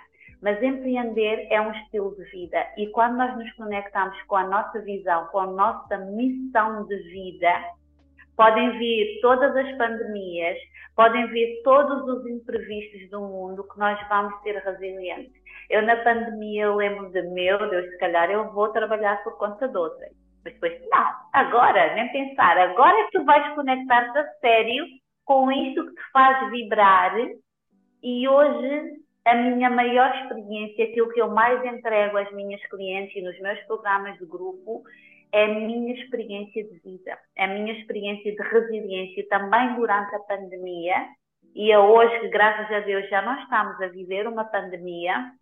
Mas 0.42 0.62
empreender 0.62 1.46
é 1.50 1.60
um 1.60 1.70
estilo 1.72 2.16
de 2.16 2.24
vida 2.30 2.66
e 2.78 2.86
quando 2.88 3.16
nós 3.16 3.36
nos 3.36 3.52
conectamos 3.54 4.20
com 4.22 4.36
a 4.36 4.46
nossa 4.46 4.80
visão, 4.80 5.26
com 5.26 5.40
a 5.40 5.46
nossa 5.46 5.98
missão 5.98 6.86
de 6.86 6.96
vida, 7.10 7.52
podem 8.36 8.78
vir 8.78 9.20
todas 9.20 9.54
as 9.54 9.70
pandemias, 9.76 10.56
podem 10.96 11.26
vir 11.26 11.60
todos 11.62 12.08
os 12.08 12.26
imprevistos 12.26 13.10
do 13.10 13.20
mundo 13.20 13.68
que 13.68 13.78
nós 13.78 13.98
vamos 14.08 14.40
ser 14.42 14.56
resilientes. 14.64 15.38
Eu 15.68 15.82
na 15.82 15.96
pandemia 15.96 16.74
lembro 16.74 17.10
de 17.10 17.20
meu 17.20 17.58
Deus, 17.68 17.90
se 17.90 17.98
calhar 17.98 18.30
eu 18.30 18.50
vou 18.50 18.68
trabalhar 18.68 19.22
por 19.22 19.36
conta 19.36 19.68
de 19.68 19.76
outra. 19.76 20.08
Depois, 20.44 20.80
não, 20.90 21.14
agora, 21.32 21.94
nem 21.94 22.08
pensar, 22.12 22.56
agora 22.58 22.98
é 22.98 23.04
que 23.04 23.18
tu 23.18 23.24
vais 23.24 23.54
conectar-te 23.54 24.18
a 24.18 24.24
sério 24.40 24.86
com 25.24 25.50
isto 25.52 25.86
que 25.86 25.94
te 25.94 26.12
faz 26.12 26.50
vibrar. 26.50 27.14
E 28.02 28.26
hoje, 28.26 29.00
a 29.24 29.34
minha 29.34 29.68
maior 29.68 30.14
experiência, 30.16 30.84
aquilo 30.84 31.12
que 31.12 31.20
eu 31.20 31.30
mais 31.30 31.62
entrego 31.64 32.16
às 32.16 32.32
minhas 32.32 32.64
clientes 32.68 33.14
e 33.14 33.22
nos 33.22 33.38
meus 33.40 33.60
programas 33.64 34.18
de 34.18 34.26
grupo, 34.26 34.82
é 35.32 35.44
a 35.44 35.48
minha 35.48 35.94
experiência 35.94 36.64
de 36.64 36.78
vida, 36.80 37.18
é 37.36 37.44
a 37.44 37.48
minha 37.48 37.72
experiência 37.74 38.32
de 38.34 38.42
resiliência 38.42 39.28
também 39.28 39.74
durante 39.76 40.14
a 40.14 40.20
pandemia. 40.20 41.06
E 41.54 41.70
é 41.70 41.78
hoje 41.78 42.28
graças 42.28 42.70
a 42.74 42.80
Deus, 42.80 43.08
já 43.08 43.22
não 43.22 43.38
estamos 43.40 43.80
a 43.80 43.88
viver 43.88 44.26
uma 44.26 44.44
pandemia 44.44 45.32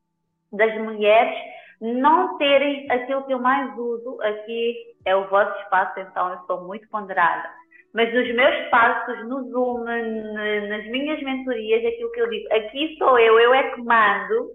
das 0.52 0.74
mulheres 0.78 1.38
não 1.81 2.36
terem 2.39 2.90
aquilo 2.90 3.24
que 3.24 3.32
eu 3.32 3.39
mais 3.39 3.76
uso 3.76 4.20
aqui 4.23 4.94
é 5.05 5.15
o 5.15 5.28
vosso 5.28 5.58
espaço, 5.62 6.00
então 6.00 6.32
eu 6.32 6.39
sou 6.47 6.66
muito 6.66 6.89
ponderada. 6.89 7.48
Mas 7.94 8.12
nos 8.12 8.34
meus 8.34 8.68
passos, 8.68 9.26
no 9.28 9.48
Zoom, 9.50 9.84
nas 9.84 10.86
minhas 10.86 11.23
mentorias, 11.23 11.84
aquilo 11.84 12.12
que 12.12 12.20
eu 12.20 12.31
digo, 12.31 12.52
aqui 12.52 12.97
sou 12.98 13.18
eu, 13.18 13.39
eu 13.40 13.55
é 13.55 13.70
que 13.70 13.82
mando, 13.82 14.52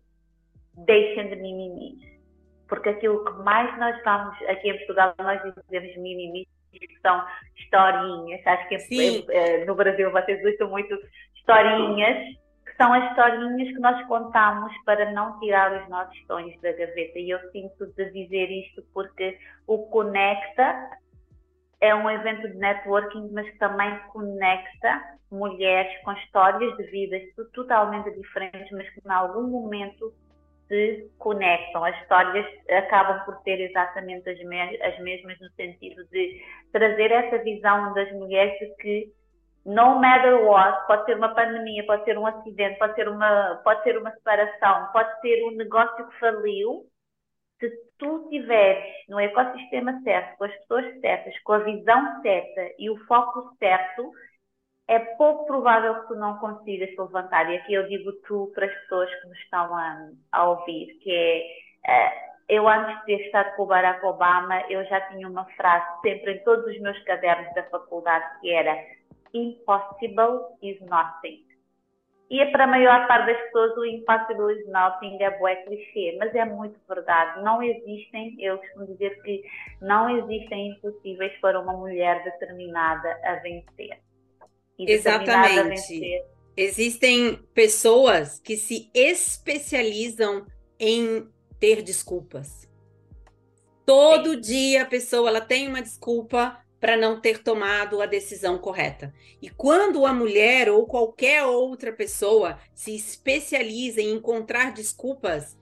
deixem 0.85 1.29
de 1.29 1.35
mimimis. 1.37 1.97
Porque 2.67 2.89
aquilo 2.89 3.23
que 3.25 3.43
mais 3.43 3.77
nós 3.79 4.01
vamos, 4.03 4.35
aqui 4.43 4.69
em 4.69 4.77
Portugal, 4.77 5.13
nós 5.17 5.41
dizemos 5.41 5.97
mimimis, 5.97 6.47
que 6.71 6.99
são 7.01 7.23
historinhas. 7.55 8.45
Acho 8.45 8.67
que 8.69 9.25
eh, 9.29 9.65
no 9.65 9.75
Brasil 9.75 10.11
vocês 10.11 10.43
usam 10.53 10.69
muito 10.69 10.97
historinhas 11.35 12.17
são 12.77 12.93
as 12.93 13.09
historinhas 13.09 13.69
que 13.69 13.79
nós 13.79 14.05
contamos 14.07 14.71
para 14.85 15.11
não 15.11 15.39
tirar 15.39 15.81
os 15.81 15.89
nossos 15.89 16.17
sonhos 16.25 16.59
da 16.61 16.71
gaveta. 16.71 17.19
E 17.19 17.29
eu 17.29 17.39
sinto 17.51 17.85
de 17.95 18.11
dizer 18.11 18.49
isto 18.51 18.83
porque 18.93 19.37
o 19.67 19.79
Conecta 19.87 20.89
é 21.81 21.93
um 21.93 22.09
evento 22.09 22.47
de 22.47 22.57
networking, 22.57 23.29
mas 23.31 23.49
que 23.49 23.57
também 23.57 23.97
conecta 24.09 25.01
mulheres 25.29 25.91
com 26.03 26.13
histórias 26.13 26.77
de 26.77 26.83
vidas 26.83 27.21
totalmente 27.53 28.09
diferentes, 28.11 28.71
mas 28.71 28.89
que 28.89 29.01
em 29.05 29.11
algum 29.11 29.43
momento 29.47 30.13
se 30.67 31.11
conectam. 31.17 31.83
As 31.83 31.99
histórias 32.01 32.45
acabam 32.69 33.23
por 33.25 33.35
ter 33.41 33.59
exatamente 33.59 34.29
as, 34.29 34.39
me 34.45 34.61
as 34.81 34.99
mesmas 34.99 35.39
no 35.39 35.49
sentido 35.51 36.05
de 36.05 36.41
trazer 36.71 37.11
essa 37.11 37.37
visão 37.43 37.93
das 37.93 38.11
mulheres 38.13 38.57
que 38.79 39.11
no 39.65 39.99
matter 39.99 40.43
what, 40.43 40.85
pode 40.87 41.05
ser 41.05 41.15
uma 41.15 41.33
pandemia, 41.33 41.85
pode 41.85 42.03
ser 42.03 42.17
um 42.17 42.25
acidente, 42.25 42.77
pode 42.77 42.95
ser 42.95 43.07
uma, 43.07 43.61
pode 43.63 43.83
ser 43.83 43.97
uma 43.97 44.11
separação, 44.11 44.91
pode 44.91 45.21
ser 45.21 45.43
um 45.45 45.51
negócio 45.51 46.07
que 46.07 46.19
faliu. 46.19 46.85
Se 47.59 47.71
tu 47.97 48.23
estiveres 48.23 48.83
no 49.07 49.19
ecossistema 49.19 50.01
certo, 50.03 50.37
com 50.37 50.43
as 50.43 50.55
pessoas 50.59 50.99
certas, 50.99 51.39
com 51.43 51.53
a 51.53 51.59
visão 51.59 52.21
certa 52.21 52.73
e 52.77 52.89
o 52.89 52.97
foco 53.05 53.55
certo, 53.57 54.11
é 54.87 54.99
pouco 54.99 55.45
provável 55.45 56.01
que 56.01 56.07
tu 56.07 56.15
não 56.15 56.37
consigas 56.39 56.89
te 56.89 56.99
levantar. 56.99 57.49
E 57.49 57.57
aqui 57.57 57.73
eu 57.73 57.87
digo 57.87 58.11
tu 58.27 58.51
para 58.53 58.65
as 58.65 58.73
pessoas 58.81 59.09
que 59.21 59.27
nos 59.29 59.37
estão 59.39 59.73
a, 59.75 60.09
a 60.33 60.49
ouvir, 60.49 60.99
que 61.01 61.11
é, 61.85 62.07
uh, 62.07 62.33
eu 62.49 62.67
antes 62.67 62.99
de 62.99 63.05
ter 63.05 63.25
estado 63.25 63.55
com 63.55 63.63
o 63.63 63.67
Barack 63.67 64.05
Obama, 64.05 64.61
eu 64.69 64.83
já 64.85 64.99
tinha 65.09 65.27
uma 65.27 65.45
frase 65.55 65.85
sempre 66.01 66.33
em 66.33 66.43
todos 66.43 66.65
os 66.65 66.81
meus 66.81 67.01
cadernos 67.03 67.53
da 67.55 67.63
faculdade 67.63 68.41
que 68.41 68.51
era 68.51 68.77
impossible 69.33 70.57
is 70.61 70.79
nothing. 70.81 71.43
E 72.29 72.39
é 72.39 72.49
para 72.51 72.63
a 72.63 72.67
maior 72.67 73.07
parte 73.07 73.27
das 73.27 73.41
pessoas 73.43 73.77
o 73.77 73.85
impossible 73.85 74.59
is 74.59 74.67
nothing 74.67 75.21
é 75.21 75.37
bué 75.37 75.55
clichê, 75.57 76.15
mas 76.17 76.33
é 76.33 76.45
muito 76.45 76.79
verdade. 76.87 77.43
Não 77.43 77.61
existem, 77.61 78.35
eu 78.39 78.57
costumo 78.57 78.87
dizer 78.87 79.21
que 79.21 79.43
não 79.81 80.09
existem 80.17 80.69
impossíveis 80.69 81.31
para 81.39 81.59
uma 81.59 81.73
mulher 81.73 82.23
determinada 82.23 83.19
a 83.23 83.35
vencer. 83.35 83.99
E 84.79 84.91
Exatamente. 84.91 85.59
A 85.59 85.63
vencer. 85.63 86.25
Existem 86.55 87.35
pessoas 87.53 88.39
que 88.39 88.57
se 88.57 88.89
especializam 88.93 90.45
em 90.79 91.27
ter 91.59 91.81
desculpas. 91.81 92.69
Todo 93.85 94.35
Sim. 94.35 94.39
dia 94.39 94.83
a 94.83 94.85
pessoa 94.85 95.29
ela 95.29 95.41
tem 95.41 95.67
uma 95.67 95.81
desculpa 95.81 96.62
para 96.83 96.97
não 96.97 97.17
ter 97.17 97.41
tomado 97.41 98.01
a 98.01 98.05
decisão 98.05 98.57
correta. 98.57 99.15
E 99.41 99.49
quando 99.49 100.05
a 100.05 100.11
mulher 100.11 100.69
ou 100.69 100.85
qualquer 100.85 101.45
outra 101.45 101.93
pessoa 101.93 102.59
se 102.75 102.93
especializa 102.93 104.01
em 104.01 104.11
encontrar 104.11 104.73
desculpas, 104.73 105.57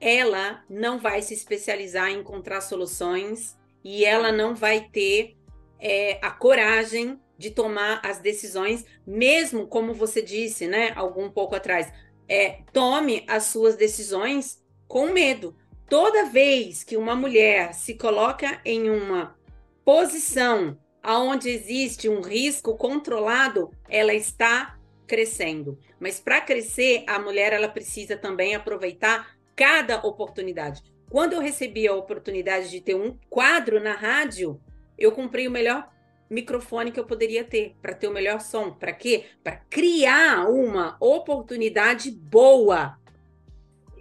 ela 0.00 0.64
não 0.66 0.98
vai 0.98 1.20
se 1.20 1.34
especializar 1.34 2.08
em 2.08 2.20
encontrar 2.20 2.62
soluções 2.62 3.54
e 3.84 4.06
ela 4.06 4.32
não 4.32 4.54
vai 4.54 4.88
ter 4.90 5.36
é, 5.78 6.18
a 6.22 6.30
coragem 6.30 7.20
de 7.36 7.50
tomar 7.50 8.00
as 8.02 8.20
decisões, 8.20 8.86
mesmo 9.06 9.66
como 9.66 9.92
você 9.92 10.22
disse, 10.22 10.66
né, 10.66 10.94
algum 10.96 11.30
pouco 11.30 11.54
atrás, 11.54 11.92
é, 12.26 12.60
tome 12.72 13.22
as 13.28 13.44
suas 13.44 13.76
decisões 13.76 14.64
com 14.88 15.12
medo, 15.12 15.54
Toda 15.88 16.24
vez 16.24 16.82
que 16.82 16.96
uma 16.96 17.14
mulher 17.14 17.74
se 17.74 17.94
coloca 17.94 18.60
em 18.64 18.88
uma 18.88 19.36
posição 19.84 20.78
aonde 21.02 21.50
existe 21.50 22.08
um 22.08 22.22
risco 22.22 22.76
controlado, 22.76 23.70
ela 23.88 24.14
está 24.14 24.78
crescendo. 25.06 25.78
Mas 26.00 26.18
para 26.18 26.40
crescer, 26.40 27.04
a 27.06 27.18
mulher 27.18 27.52
ela 27.52 27.68
precisa 27.68 28.16
também 28.16 28.54
aproveitar 28.54 29.36
cada 29.54 29.98
oportunidade. 29.98 30.82
Quando 31.10 31.34
eu 31.34 31.40
recebi 31.40 31.86
a 31.86 31.94
oportunidade 31.94 32.70
de 32.70 32.80
ter 32.80 32.94
um 32.94 33.16
quadro 33.28 33.80
na 33.80 33.92
rádio, 33.92 34.60
eu 34.98 35.12
comprei 35.12 35.46
o 35.46 35.50
melhor 35.50 35.92
microfone 36.30 36.90
que 36.90 36.98
eu 36.98 37.04
poderia 37.04 37.44
ter 37.44 37.76
para 37.80 37.94
ter 37.94 38.08
o 38.08 38.12
melhor 38.12 38.40
som. 38.40 38.72
Para 38.72 38.92
quê? 38.92 39.26
Para 39.42 39.56
criar 39.56 40.48
uma 40.48 40.96
oportunidade 40.98 42.10
boa. 42.10 42.98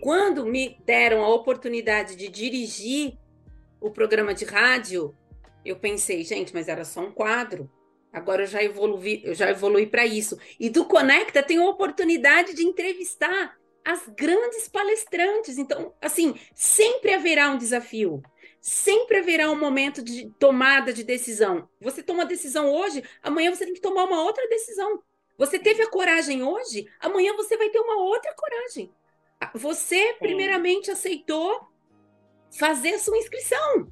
Quando 0.01 0.45
me 0.45 0.77
deram 0.85 1.23
a 1.23 1.33
oportunidade 1.33 2.15
de 2.15 2.29
dirigir 2.29 3.17
o 3.79 3.91
programa 3.91 4.33
de 4.33 4.45
rádio, 4.45 5.15
eu 5.65 5.77
pensei, 5.77 6.23
gente, 6.23 6.53
mas 6.53 6.67
era 6.67 6.83
só 6.83 7.01
um 7.01 7.11
quadro. 7.11 7.69
Agora 8.11 8.43
eu 8.43 8.47
já 8.47 8.63
evolui, 8.63 9.21
eu 9.23 9.33
já 9.33 9.49
evolui 9.49 9.87
para 9.87 10.05
isso. 10.05 10.37
E 10.59 10.69
do 10.69 10.85
Conecta 10.85 11.41
tem 11.41 11.57
a 11.57 11.65
oportunidade 11.67 12.53
de 12.53 12.63
entrevistar 12.63 13.57
as 13.83 14.07
grandes 14.07 14.69
palestrantes. 14.69 15.57
Então, 15.57 15.93
assim, 16.01 16.35
sempre 16.53 17.13
haverá 17.13 17.49
um 17.49 17.57
desafio. 17.57 18.21
Sempre 18.61 19.17
haverá 19.17 19.49
um 19.49 19.59
momento 19.59 20.01
de 20.01 20.29
tomada 20.39 20.93
de 20.93 21.03
decisão. 21.03 21.67
Você 21.81 22.01
toma 22.01 22.19
uma 22.19 22.25
decisão 22.25 22.71
hoje, 22.71 23.03
amanhã 23.21 23.53
você 23.53 23.65
tem 23.65 23.73
que 23.73 23.81
tomar 23.81 24.05
uma 24.05 24.23
outra 24.23 24.47
decisão. 24.47 25.01
Você 25.37 25.57
teve 25.57 25.81
a 25.81 25.89
coragem 25.89 26.43
hoje, 26.43 26.85
amanhã 26.99 27.35
você 27.35 27.57
vai 27.57 27.69
ter 27.69 27.79
uma 27.79 27.97
outra 27.97 28.33
coragem. 28.35 28.93
Você, 29.55 30.15
primeiramente, 30.19 30.91
aceitou 30.91 31.67
fazer 32.57 32.93
a 32.93 32.99
sua 32.99 33.17
inscrição. 33.17 33.91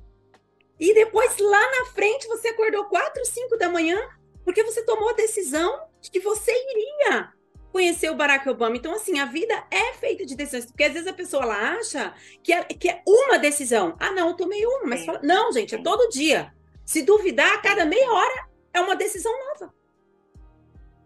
E 0.82 0.96
depois, 0.96 1.38
lá 1.38 1.62
na 1.78 1.86
frente, 1.94 2.28
você 2.28 2.48
acordou 2.48 2.86
4, 2.86 3.24
5 3.24 3.56
da 3.56 3.70
manhã, 3.70 4.00
porque 4.44 4.64
você 4.64 4.84
tomou 4.84 5.10
a 5.10 5.14
decisão 5.14 5.80
de 6.02 6.10
que 6.10 6.20
você 6.20 6.52
iria 6.52 7.32
conhecer 7.72 8.10
o 8.10 8.16
Barack 8.16 8.50
Obama. 8.50 8.76
Então, 8.76 8.96
assim, 8.96 9.20
a 9.20 9.26
vida 9.26 9.54
é 9.70 9.94
feita 9.94 10.26
de 10.26 10.36
decisões. 10.36 10.66
Porque 10.66 10.84
às 10.84 10.94
vezes 10.94 11.08
a 11.08 11.14
pessoa 11.14 11.44
ela 11.44 11.76
acha 11.76 12.16
que 12.44 12.52
é, 12.52 12.64
que 12.64 12.90
é 12.90 13.04
uma 13.08 13.38
decisão. 13.38 13.96
Ah, 14.00 14.12
não, 14.12 14.30
eu 14.30 14.36
tomei 14.36 14.66
uma. 14.66 14.88
Mas 14.88 15.06
fala, 15.06 15.20
não, 15.22 15.52
gente, 15.52 15.76
é 15.76 15.78
todo 15.84 16.10
dia. 16.10 16.52
Se 16.84 17.06
duvidar, 17.06 17.54
a 17.54 17.62
cada 17.62 17.86
meia 17.86 18.12
hora 18.12 18.48
é 18.74 18.82
uma 18.82 18.96
decisão 18.96 19.32
nova. 19.32 19.72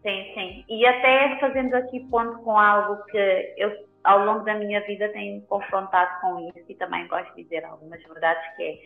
Sim, 0.02 0.32
sim. 0.34 0.66
E 0.70 0.86
até 0.86 1.38
fazendo 1.42 1.74
aqui 1.76 2.00
ponto 2.10 2.40
com 2.44 2.58
algo 2.58 3.04
que 3.08 3.54
eu, 3.58 3.86
ao 4.06 4.24
longo 4.24 4.46
da 4.46 4.54
minha 4.54 4.80
vida, 4.86 5.10
tenho 5.10 5.42
confrontado 5.42 6.22
com 6.22 6.48
isso 6.48 6.64
e 6.70 6.76
também 6.76 7.06
gosto 7.10 7.36
de 7.36 7.44
dizer 7.44 7.66
algumas 7.66 8.02
verdades, 8.04 8.56
que 8.56 8.64
é 8.64 8.78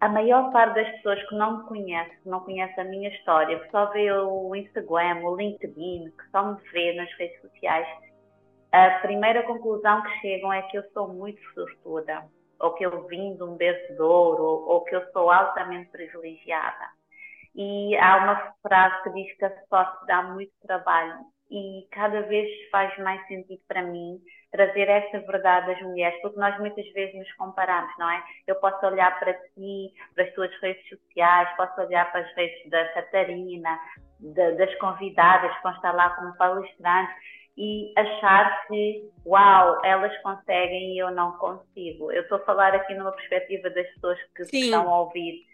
a 0.00 0.08
maior 0.08 0.52
parte 0.52 0.76
das 0.76 0.90
pessoas 0.96 1.22
que 1.28 1.34
não 1.34 1.58
me 1.58 1.64
conhece, 1.64 2.16
que 2.22 2.28
não 2.28 2.40
conhece 2.40 2.80
a 2.80 2.84
minha 2.84 3.08
história, 3.08 3.58
que 3.58 3.70
só 3.70 3.86
vê 3.86 4.12
o 4.12 4.54
Instagram, 4.54 5.22
o 5.24 5.36
LinkedIn, 5.36 6.10
que 6.10 6.30
só 6.30 6.52
me 6.52 6.60
vê 6.72 6.94
nas 6.94 7.12
redes 7.14 7.40
sociais, 7.40 7.86
a 8.70 8.90
primeira 9.00 9.42
conclusão 9.44 10.02
que 10.02 10.20
chegam 10.20 10.52
é 10.52 10.62
que 10.62 10.78
eu 10.78 10.84
sou 10.92 11.08
muito 11.08 11.40
sortuda, 11.52 12.24
ou 12.60 12.74
que 12.74 12.84
eu 12.84 13.06
vim 13.06 13.34
de 13.34 13.42
um 13.42 13.56
berço 13.56 13.94
de 13.94 14.02
ouro, 14.02 14.42
ou, 14.42 14.68
ou 14.68 14.84
que 14.84 14.94
eu 14.94 15.04
sou 15.12 15.30
altamente 15.30 15.90
privilegiada. 15.90 16.98
E 17.54 17.96
há 17.96 18.18
uma 18.18 18.54
frase 18.62 19.02
que 19.02 19.10
diz 19.10 19.36
que 19.36 19.44
a 19.44 19.64
sorte 19.68 20.06
dá 20.06 20.22
muito 20.22 20.52
trabalho 20.62 21.18
e 21.50 21.88
cada 21.90 22.22
vez 22.22 22.48
faz 22.70 22.96
mais 22.98 23.26
sentido 23.26 23.60
para 23.66 23.82
mim 23.82 24.20
trazer 24.50 24.88
esta 24.88 25.20
verdade 25.20 25.72
às 25.72 25.82
mulheres, 25.82 26.20
porque 26.22 26.38
nós 26.38 26.58
muitas 26.58 26.86
vezes 26.92 27.14
nos 27.14 27.32
comparamos, 27.34 27.92
não 27.98 28.10
é? 28.10 28.22
Eu 28.46 28.56
posso 28.56 28.84
olhar 28.86 29.18
para 29.18 29.34
ti, 29.34 29.92
para 30.14 30.24
as 30.24 30.32
tuas 30.34 30.50
redes 30.60 30.88
sociais, 30.88 31.48
posso 31.56 31.80
olhar 31.80 32.10
para 32.10 32.20
as 32.20 32.34
redes 32.34 32.70
da 32.70 32.84
Catarina, 32.88 33.78
de, 34.20 34.52
das 34.52 34.74
convidadas 34.76 35.54
que 35.56 35.62
vão 35.62 35.72
estar 35.72 35.92
lá 35.92 36.10
como 36.10 36.36
palestrantes 36.36 37.14
e 37.56 37.92
achar 37.96 38.66
que, 38.68 39.04
uau, 39.26 39.84
elas 39.84 40.16
conseguem 40.22 40.94
e 40.94 40.98
eu 40.98 41.10
não 41.10 41.32
consigo. 41.32 42.12
Eu 42.12 42.22
estou 42.22 42.38
a 42.38 42.44
falar 42.44 42.74
aqui 42.74 42.94
numa 42.94 43.12
perspectiva 43.12 43.68
das 43.70 43.86
pessoas 43.94 44.18
que 44.34 44.44
Sim. 44.44 44.60
estão 44.64 44.88
a 44.88 45.00
ouvir 45.00 45.44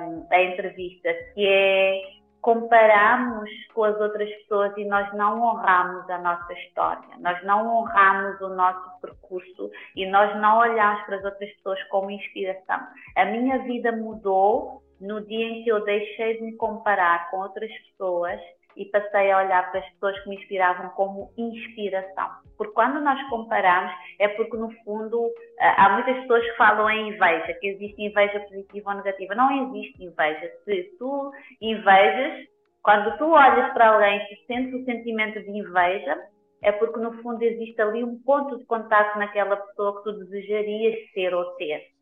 um, 0.00 0.26
a 0.30 0.42
entrevista, 0.42 1.12
que 1.34 1.46
é 1.46 2.17
comparamos 2.48 3.50
com 3.74 3.84
as 3.84 4.00
outras 4.00 4.26
pessoas 4.36 4.72
e 4.78 4.84
nós 4.86 5.12
não 5.12 5.42
honramos 5.42 6.08
a 6.08 6.16
nossa 6.16 6.50
história, 6.54 7.06
nós 7.18 7.44
não 7.44 7.76
honramos 7.76 8.40
o 8.40 8.48
nosso 8.48 9.00
percurso 9.02 9.70
e 9.94 10.06
nós 10.06 10.34
não 10.40 10.56
olhamos 10.56 11.02
para 11.02 11.16
as 11.16 11.24
outras 11.26 11.52
pessoas 11.56 11.82
como 11.88 12.10
inspiração. 12.10 12.80
A 13.16 13.26
minha 13.26 13.58
vida 13.64 13.92
mudou 13.92 14.82
no 14.98 15.20
dia 15.26 15.46
em 15.46 15.62
que 15.62 15.70
eu 15.70 15.84
deixei 15.84 16.38
de 16.38 16.44
me 16.44 16.56
comparar 16.56 17.30
com 17.30 17.36
outras 17.36 17.70
pessoas 17.70 18.40
e 18.76 18.84
passei 18.86 19.30
a 19.30 19.38
olhar 19.38 19.70
para 19.70 19.80
as 19.80 19.88
pessoas 19.90 20.18
que 20.20 20.28
me 20.28 20.36
inspiravam 20.36 20.90
como 20.90 21.32
inspiração. 21.36 22.30
Porque 22.56 22.72
quando 22.72 23.00
nós 23.00 23.20
comparamos, 23.28 23.92
é 24.18 24.28
porque 24.28 24.56
no 24.56 24.70
fundo 24.84 25.30
há 25.60 25.90
muitas 25.90 26.16
pessoas 26.22 26.44
que 26.44 26.56
falam 26.56 26.90
em 26.90 27.08
inveja, 27.08 27.54
que 27.54 27.68
existe 27.68 28.02
inveja 28.02 28.40
positiva 28.40 28.90
ou 28.90 28.96
negativa. 28.96 29.34
Não 29.34 29.68
existe 29.68 30.04
inveja. 30.04 30.50
Se 30.64 30.96
tu 30.98 31.32
invejas, 31.60 32.46
quando 32.82 33.16
tu 33.18 33.30
olhas 33.30 33.72
para 33.72 33.90
alguém 33.90 34.20
e 34.32 34.46
sentes 34.46 34.80
o 34.80 34.84
sentimento 34.84 35.40
de 35.40 35.50
inveja, 35.50 36.18
é 36.62 36.72
porque 36.72 36.98
no 36.98 37.12
fundo 37.22 37.42
existe 37.42 37.80
ali 37.80 38.02
um 38.02 38.18
ponto 38.22 38.58
de 38.58 38.64
contato 38.64 39.18
naquela 39.18 39.56
pessoa 39.56 39.98
que 39.98 40.04
tu 40.04 40.12
desejarias 40.24 41.10
ser 41.12 41.34
ou 41.34 41.44
ter. 41.52 41.97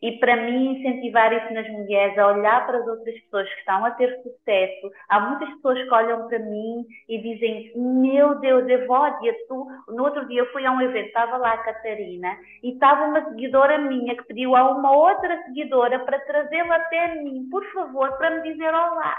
E 0.00 0.12
para 0.18 0.36
mim, 0.36 0.78
incentivar 0.78 1.32
isso 1.32 1.52
nas 1.52 1.68
mulheres, 1.70 2.16
a 2.18 2.28
olhar 2.28 2.66
para 2.66 2.78
as 2.78 2.86
outras 2.86 3.18
pessoas 3.20 3.48
que 3.48 3.60
estão 3.60 3.84
a 3.84 3.90
ter 3.92 4.14
sucesso. 4.22 4.90
Há 5.08 5.20
muitas 5.20 5.48
pessoas 5.56 5.82
que 5.82 5.94
olham 5.94 6.28
para 6.28 6.38
mim 6.38 6.84
e 7.08 7.18
dizem: 7.18 7.72
Meu 7.74 8.38
Deus, 8.38 8.68
Evódia, 8.68 9.34
tu. 9.48 9.66
No 9.88 10.04
outro 10.04 10.26
dia 10.28 10.40
eu 10.40 10.52
fui 10.52 10.64
a 10.64 10.72
um 10.72 10.80
evento, 10.80 11.08
estava 11.08 11.36
lá 11.36 11.54
a 11.54 11.58
Catarina, 11.58 12.36
e 12.62 12.72
estava 12.72 13.06
uma 13.06 13.24
seguidora 13.28 13.78
minha 13.78 14.16
que 14.16 14.24
pediu 14.24 14.54
a 14.54 14.70
uma 14.70 14.96
outra 14.96 15.42
seguidora 15.44 15.98
para 16.00 16.20
trazê-la 16.20 16.76
até 16.76 17.14
mim, 17.16 17.48
por 17.50 17.64
favor, 17.72 18.16
para 18.18 18.30
me 18.30 18.52
dizer 18.52 18.72
olá. 18.72 19.16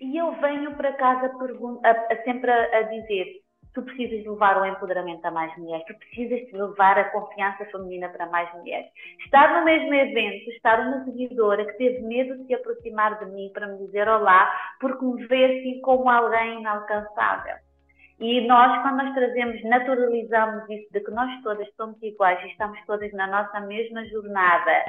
E 0.00 0.16
eu 0.16 0.32
venho 0.32 0.74
para 0.76 0.92
casa 0.92 1.32
a, 1.82 1.90
a, 1.90 2.22
sempre 2.24 2.50
a, 2.50 2.78
a 2.78 2.82
dizer: 2.82 3.45
tu 3.76 3.82
precisas 3.82 4.24
levar 4.24 4.58
o 4.58 4.64
empoderamento 4.64 5.22
a 5.26 5.30
mais 5.30 5.54
mulheres, 5.58 5.84
tu 5.86 5.94
precisas 5.98 6.50
levar 6.50 6.98
a 6.98 7.10
confiança 7.10 7.66
feminina 7.66 8.08
para 8.08 8.24
mais 8.30 8.50
mulheres. 8.54 8.90
Estar 9.22 9.58
no 9.58 9.66
mesmo 9.66 9.92
evento, 9.92 10.50
estar 10.52 10.80
uma 10.80 11.04
seguidora 11.04 11.62
que 11.66 11.76
teve 11.76 12.00
medo 12.00 12.38
de 12.38 12.46
se 12.46 12.54
aproximar 12.54 13.18
de 13.18 13.26
mim 13.26 13.50
para 13.52 13.66
me 13.66 13.76
dizer 13.84 14.08
olá, 14.08 14.50
porque 14.80 15.04
me 15.04 15.26
vê 15.26 15.44
assim 15.44 15.80
como 15.82 16.08
alguém 16.08 16.60
inalcançável. 16.60 17.56
E 18.18 18.46
nós, 18.46 18.80
quando 18.80 18.96
nós 18.96 19.12
trazemos, 19.12 19.62
naturalizamos 19.64 20.70
isso 20.70 20.90
de 20.90 21.00
que 21.00 21.10
nós 21.10 21.30
todas 21.42 21.68
somos 21.76 22.02
iguais 22.02 22.42
e 22.44 22.48
estamos 22.48 22.78
todas 22.86 23.12
na 23.12 23.26
nossa 23.26 23.60
mesma 23.60 24.06
jornada 24.06 24.84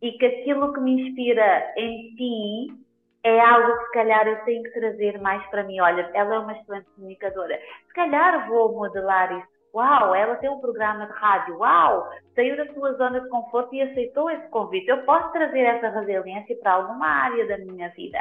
e 0.00 0.12
que 0.12 0.24
aquilo 0.24 0.72
que 0.72 0.80
me 0.80 1.08
inspira 1.08 1.74
em 1.76 2.14
ti 2.16 2.83
é 3.24 3.40
algo 3.40 3.78
que 3.78 3.84
se 3.86 3.92
calhar 3.92 4.28
eu 4.28 4.36
tenho 4.44 4.62
que 4.62 4.70
trazer 4.70 5.18
mais 5.18 5.44
para 5.46 5.64
mim. 5.64 5.80
Olha, 5.80 6.10
ela 6.12 6.34
é 6.34 6.38
uma 6.38 6.52
excelente 6.52 6.86
comunicadora. 6.94 7.58
Se 7.88 7.94
calhar 7.94 8.46
vou 8.48 8.74
modelar 8.74 9.32
isso. 9.32 9.54
Uau, 9.74 10.14
ela 10.14 10.36
tem 10.36 10.48
um 10.48 10.60
programa 10.60 11.06
de 11.06 11.12
rádio. 11.14 11.58
Uau, 11.58 12.08
saiu 12.34 12.56
da 12.56 12.72
sua 12.74 12.92
zona 12.92 13.20
de 13.20 13.28
conforto 13.28 13.74
e 13.74 13.82
aceitou 13.82 14.30
esse 14.30 14.46
convite. 14.48 14.88
Eu 14.88 15.02
posso 15.04 15.32
trazer 15.32 15.62
essa 15.62 15.88
resiliência 15.88 16.56
para 16.62 16.74
alguma 16.74 17.06
área 17.06 17.46
da 17.48 17.58
minha 17.58 17.88
vida. 17.88 18.18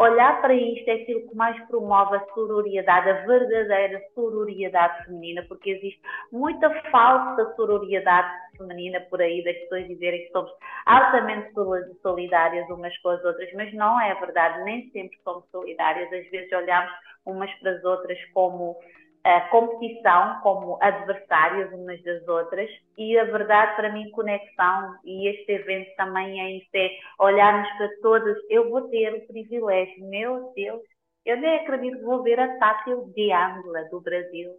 Olhar 0.00 0.40
para 0.40 0.54
isto 0.54 0.88
é 0.88 0.94
aquilo 0.94 1.28
que 1.28 1.36
mais 1.36 1.62
promove 1.66 2.16
a 2.16 2.24
sororidade, 2.32 3.10
a 3.10 3.26
verdadeira 3.26 4.02
sororidade 4.14 5.04
feminina, 5.04 5.44
porque 5.46 5.72
existe 5.72 6.00
muita 6.32 6.70
falsa 6.90 7.54
sororidade 7.54 8.32
feminina 8.56 8.98
por 9.10 9.20
aí, 9.20 9.44
das 9.44 9.58
pessoas 9.58 9.86
dizerem 9.88 10.24
que 10.24 10.32
somos 10.32 10.50
altamente 10.86 11.52
solidárias 12.00 12.66
umas 12.70 12.96
com 13.02 13.10
as 13.10 13.22
outras, 13.22 13.52
mas 13.52 13.74
não 13.74 14.00
é 14.00 14.14
verdade, 14.14 14.64
nem 14.64 14.88
sempre 14.90 15.18
somos 15.22 15.44
solidárias, 15.50 16.10
às 16.10 16.30
vezes 16.30 16.50
olhamos 16.50 16.92
umas 17.26 17.52
para 17.56 17.72
as 17.72 17.84
outras 17.84 18.18
como 18.32 18.78
a 19.22 19.40
competição 19.48 20.40
como 20.40 20.78
adversárias 20.80 21.72
umas 21.72 22.02
das 22.02 22.26
outras 22.26 22.70
e 22.96 23.18
a 23.18 23.24
verdade 23.24 23.76
para 23.76 23.92
mim 23.92 24.10
conexão 24.10 24.96
e 25.04 25.28
este 25.28 25.52
evento 25.52 25.94
também 25.96 26.40
é 26.40 26.50
isso, 26.56 26.68
é 26.74 26.90
olharmos 27.18 27.68
para 27.76 27.88
todas, 28.00 28.36
eu 28.48 28.70
vou 28.70 28.88
ter 28.88 29.14
o 29.14 29.26
privilégio, 29.26 30.08
meu 30.08 30.52
Deus, 30.54 30.80
eu 31.24 31.36
nem 31.36 31.56
acredito 31.56 31.98
que 31.98 32.04
vou 32.04 32.22
ver 32.22 32.40
a 32.40 32.58
Tátil 32.58 33.12
de 33.14 33.30
Ângela 33.30 33.84
do 33.90 34.00
Brasil. 34.00 34.52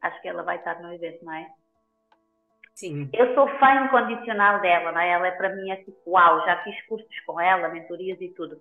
Acho 0.00 0.22
que 0.22 0.28
ela 0.28 0.44
vai 0.44 0.56
estar 0.56 0.80
no 0.80 0.92
evento, 0.92 1.24
não 1.24 1.34
é? 1.34 1.48
Sim. 2.72 3.10
Eu 3.12 3.34
sou 3.34 3.48
fã 3.58 3.84
incondicional 3.84 4.60
dela, 4.60 4.92
não 4.92 5.00
é? 5.00 5.10
Ela 5.10 5.26
é 5.26 5.30
para 5.32 5.56
mim 5.56 5.68
é 5.70 5.76
tipo, 5.76 5.98
uau, 6.06 6.44
já 6.46 6.62
fiz 6.62 6.80
cursos 6.86 7.20
com 7.26 7.40
ela, 7.40 7.68
mentorias 7.68 8.20
e 8.20 8.28
tudo. 8.28 8.56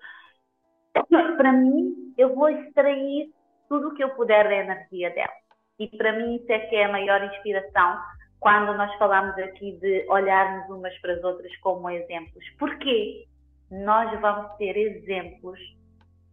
Para 1.38 1.54
mim, 1.54 2.16
eu 2.18 2.34
vou 2.34 2.50
extrair 2.50 3.32
tudo 3.68 3.90
o 3.90 3.94
que 3.94 4.04
eu 4.04 4.10
puder 4.10 4.48
da 4.48 4.56
energia 4.56 5.10
dela. 5.12 5.34
E 5.80 5.88
para 5.88 6.14
mim 6.14 6.36
isso 6.38 6.52
é 6.52 6.60
que 6.60 6.76
é 6.76 6.86
a 6.86 6.92
maior 6.92 7.24
inspiração 7.24 8.00
quando 8.40 8.76
nós 8.76 8.94
falamos 8.96 9.38
aqui 9.38 9.74
de 9.80 10.06
olharmos 10.10 10.70
umas 10.70 10.98
para 11.00 11.14
as 11.14 11.24
outras 11.24 11.56
como 11.58 11.90
exemplos. 11.90 12.44
Porquê? 12.58 13.28
Nós 13.70 14.20
vamos 14.22 14.56
ter 14.58 14.78
exemplos 14.78 15.60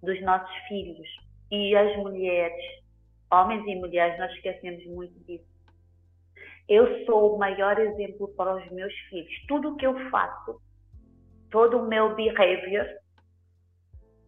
dos 0.02 0.20
nossos 0.22 0.54
filhos 0.68 1.08
e 1.50 1.74
as 1.74 1.96
mulheres, 1.96 2.64
homens 3.30 3.66
e 3.66 3.74
mulheres, 3.76 4.18
nós 4.18 4.32
esquecemos 4.32 4.84
muito 4.86 5.18
disso. 5.24 5.44
Eu 6.68 7.04
sou 7.04 7.34
o 7.34 7.38
maior 7.38 7.78
exemplo 7.78 8.28
para 8.28 8.56
os 8.56 8.70
meus 8.70 8.94
filhos. 9.10 9.32
Tudo 9.46 9.72
o 9.72 9.76
que 9.76 9.86
eu 9.86 10.10
faço, 10.10 10.60
todo 11.50 11.78
o 11.78 11.88
meu 11.88 12.14
behavior, 12.14 12.86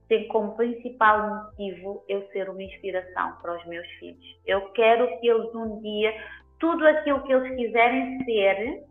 tem 0.09 0.29
como 0.29 0.57
principal 0.57 1.29
motivo 1.29 2.05
eu 2.09 2.27
ser 2.29 2.49
uma 2.49 2.63
inspiração 2.63 3.37
para 3.43 3.57
os 3.57 3.67
meus 3.67 3.87
filhos. 3.99 4.25
Eu 4.47 4.71
quero 4.71 5.19
que 5.19 5.29
eles 5.29 5.55
um 5.55 5.81
dia, 5.81 6.15
tudo 6.59 6.87
aquilo 6.87 7.23
que 7.23 7.33
eles 7.33 7.57
quiserem 7.57 8.25
ser, 8.25 8.85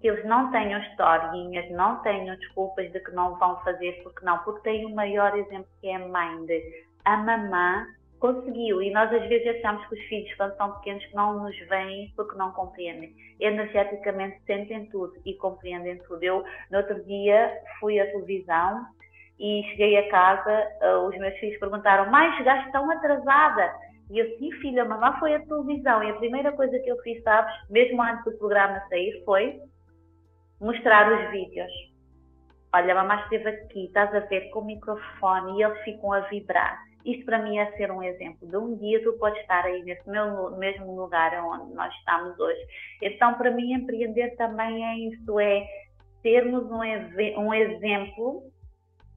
que 0.00 0.08
eles 0.08 0.24
não 0.24 0.50
tenham 0.50 0.80
historinhas, 0.80 1.70
não 1.70 2.02
tenham 2.02 2.36
desculpas 2.36 2.90
de 2.92 3.00
que 3.00 3.10
não 3.12 3.38
vão 3.38 3.60
fazer 3.62 4.00
porque 4.02 4.24
não, 4.24 4.38
porque 4.38 4.62
tem 4.62 4.86
o 4.86 4.94
maior 4.94 5.36
exemplo 5.36 5.68
que 5.80 5.88
é 5.88 5.96
a 5.96 6.08
mãe 6.08 6.46
de 6.46 6.86
a 7.04 7.16
mamã 7.18 7.86
conseguiu. 8.18 8.82
E 8.82 8.90
nós 8.90 9.12
às 9.12 9.26
vezes 9.28 9.56
achamos 9.56 9.86
que 9.86 9.94
os 9.94 10.00
filhos 10.06 10.34
quando 10.34 10.56
são 10.56 10.72
pequenos 10.78 11.04
que 11.06 11.14
não 11.14 11.42
nos 11.42 11.58
veem 11.68 12.12
porque 12.16 12.36
não 12.36 12.52
compreendem. 12.52 13.14
Energeticamente 13.38 14.40
sentem 14.46 14.86
tudo 14.86 15.12
e 15.24 15.34
compreendem 15.34 15.98
tudo. 15.98 16.22
Eu 16.22 16.44
no 16.70 16.78
outro 16.78 17.04
dia 17.04 17.52
fui 17.78 18.00
à 18.00 18.06
televisão 18.06 18.86
e 19.38 19.62
cheguei 19.70 19.98
a 19.98 20.08
casa, 20.08 20.68
uh, 20.82 21.08
os 21.08 21.16
meus 21.18 21.36
filhos 21.38 21.58
perguntaram: 21.58 22.10
Mãe, 22.10 22.36
chegaste 22.36 22.72
tão 22.72 22.90
atrasada? 22.90 23.74
E 24.10 24.18
eu, 24.18 24.38
sim, 24.38 24.52
filha, 24.60 24.84
mamãe 24.84 25.12
foi 25.18 25.34
à 25.34 25.40
televisão. 25.40 26.02
E 26.02 26.10
a 26.10 26.14
primeira 26.14 26.52
coisa 26.52 26.78
que 26.78 26.90
eu 26.90 26.96
fiz, 27.02 27.22
sabes, 27.22 27.52
mesmo 27.68 28.00
antes 28.02 28.24
do 28.24 28.38
programa 28.38 28.80
sair, 28.88 29.22
foi 29.24 29.60
mostrar 30.60 31.12
os 31.12 31.30
vídeos. 31.30 31.70
Olha, 32.72 32.92
a 32.92 33.02
mamãe 33.02 33.22
esteve 33.24 33.48
aqui, 33.48 33.86
estás 33.86 34.14
a 34.14 34.20
ver 34.20 34.50
com 34.50 34.60
o 34.60 34.64
microfone 34.64 35.58
e 35.58 35.62
eles 35.62 35.82
ficam 35.82 36.12
a 36.12 36.20
vibrar. 36.20 36.78
Isto 37.04 37.24
para 37.24 37.38
mim 37.38 37.58
é 37.58 37.70
ser 37.72 37.90
um 37.90 38.02
exemplo 38.02 38.48
de 38.48 38.56
um 38.56 38.76
dia 38.76 39.02
tu 39.02 39.12
podes 39.14 39.40
estar 39.40 39.64
aí 39.64 39.82
nesse 39.84 40.08
mesmo 40.10 40.96
lugar 40.96 41.32
onde 41.44 41.72
nós 41.74 41.92
estamos 41.94 42.38
hoje. 42.38 42.60
Então, 43.00 43.34
para 43.34 43.50
mim, 43.50 43.72
empreender 43.72 44.34
também 44.36 44.84
é 44.84 44.98
isso, 45.08 45.38
é 45.38 45.66
termos 46.22 46.64
um, 46.70 46.80
um 47.40 47.54
exemplo 47.54 48.42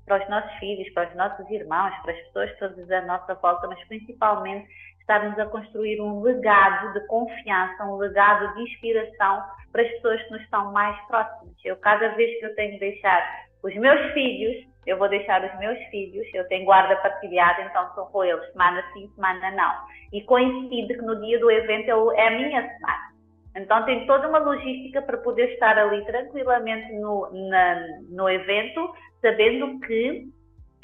para 0.10 0.24
os 0.24 0.30
nossos 0.30 0.52
filhos, 0.58 0.92
para 0.94 1.08
os 1.08 1.16
nossos 1.16 1.50
irmãos, 1.52 1.94
para 2.02 2.14
as 2.14 2.20
pessoas 2.24 2.58
todas 2.58 2.92
à 2.92 3.02
nossa 3.04 3.36
volta, 3.36 3.68
mas 3.68 3.82
principalmente 3.88 4.68
estarmos 5.00 5.38
a 5.38 5.46
construir 5.46 6.02
um 6.02 6.22
legado 6.22 6.94
de 6.94 7.06
confiança, 7.06 7.86
um 7.86 7.96
legado 7.98 8.54
de 8.56 8.64
inspiração 8.64 9.44
para 9.72 9.84
as 9.84 9.90
pessoas 9.90 10.22
que 10.24 10.32
nos 10.32 10.42
estão 10.42 10.72
mais 10.72 11.00
próximas. 11.08 11.54
Eu, 11.64 11.78
cada 11.78 12.10
vez 12.10 12.40
que 12.40 12.46
eu 12.48 12.56
tenho 12.56 12.74
de 12.74 12.80
deixar 12.80 13.24
os 13.64 13.76
meus 13.76 14.14
filhos, 14.14 14.68
eu 14.88 14.98
vou 14.98 15.08
deixar 15.08 15.44
os 15.44 15.60
meus 15.60 15.78
filhos, 15.90 16.26
eu 16.34 16.48
tenho 16.48 16.66
guarda 16.66 16.96
partilhada, 16.98 17.62
então 17.62 17.94
sou 17.94 18.08
com 18.08 18.24
eles, 18.24 18.52
semana 18.52 18.84
sim, 18.94 19.08
semana 19.14 19.52
não. 19.52 19.74
E 20.12 20.24
coincide 20.24 20.96
que 20.96 21.02
no 21.04 21.22
dia 21.22 21.40
do 21.40 21.52
evento 21.52 22.12
é 22.14 22.28
a 22.28 22.32
minha 22.32 22.62
semana. 22.62 23.19
Então 23.56 23.84
tem 23.86 24.06
toda 24.06 24.28
uma 24.28 24.40
logística 24.40 25.02
para 25.02 25.18
poder 25.18 25.54
estar 25.54 25.78
ali 25.78 26.06
tranquilamente 26.06 26.94
no, 26.94 27.30
na, 27.50 27.88
no 28.10 28.30
evento, 28.30 28.94
sabendo 29.22 29.80
que 29.82 30.28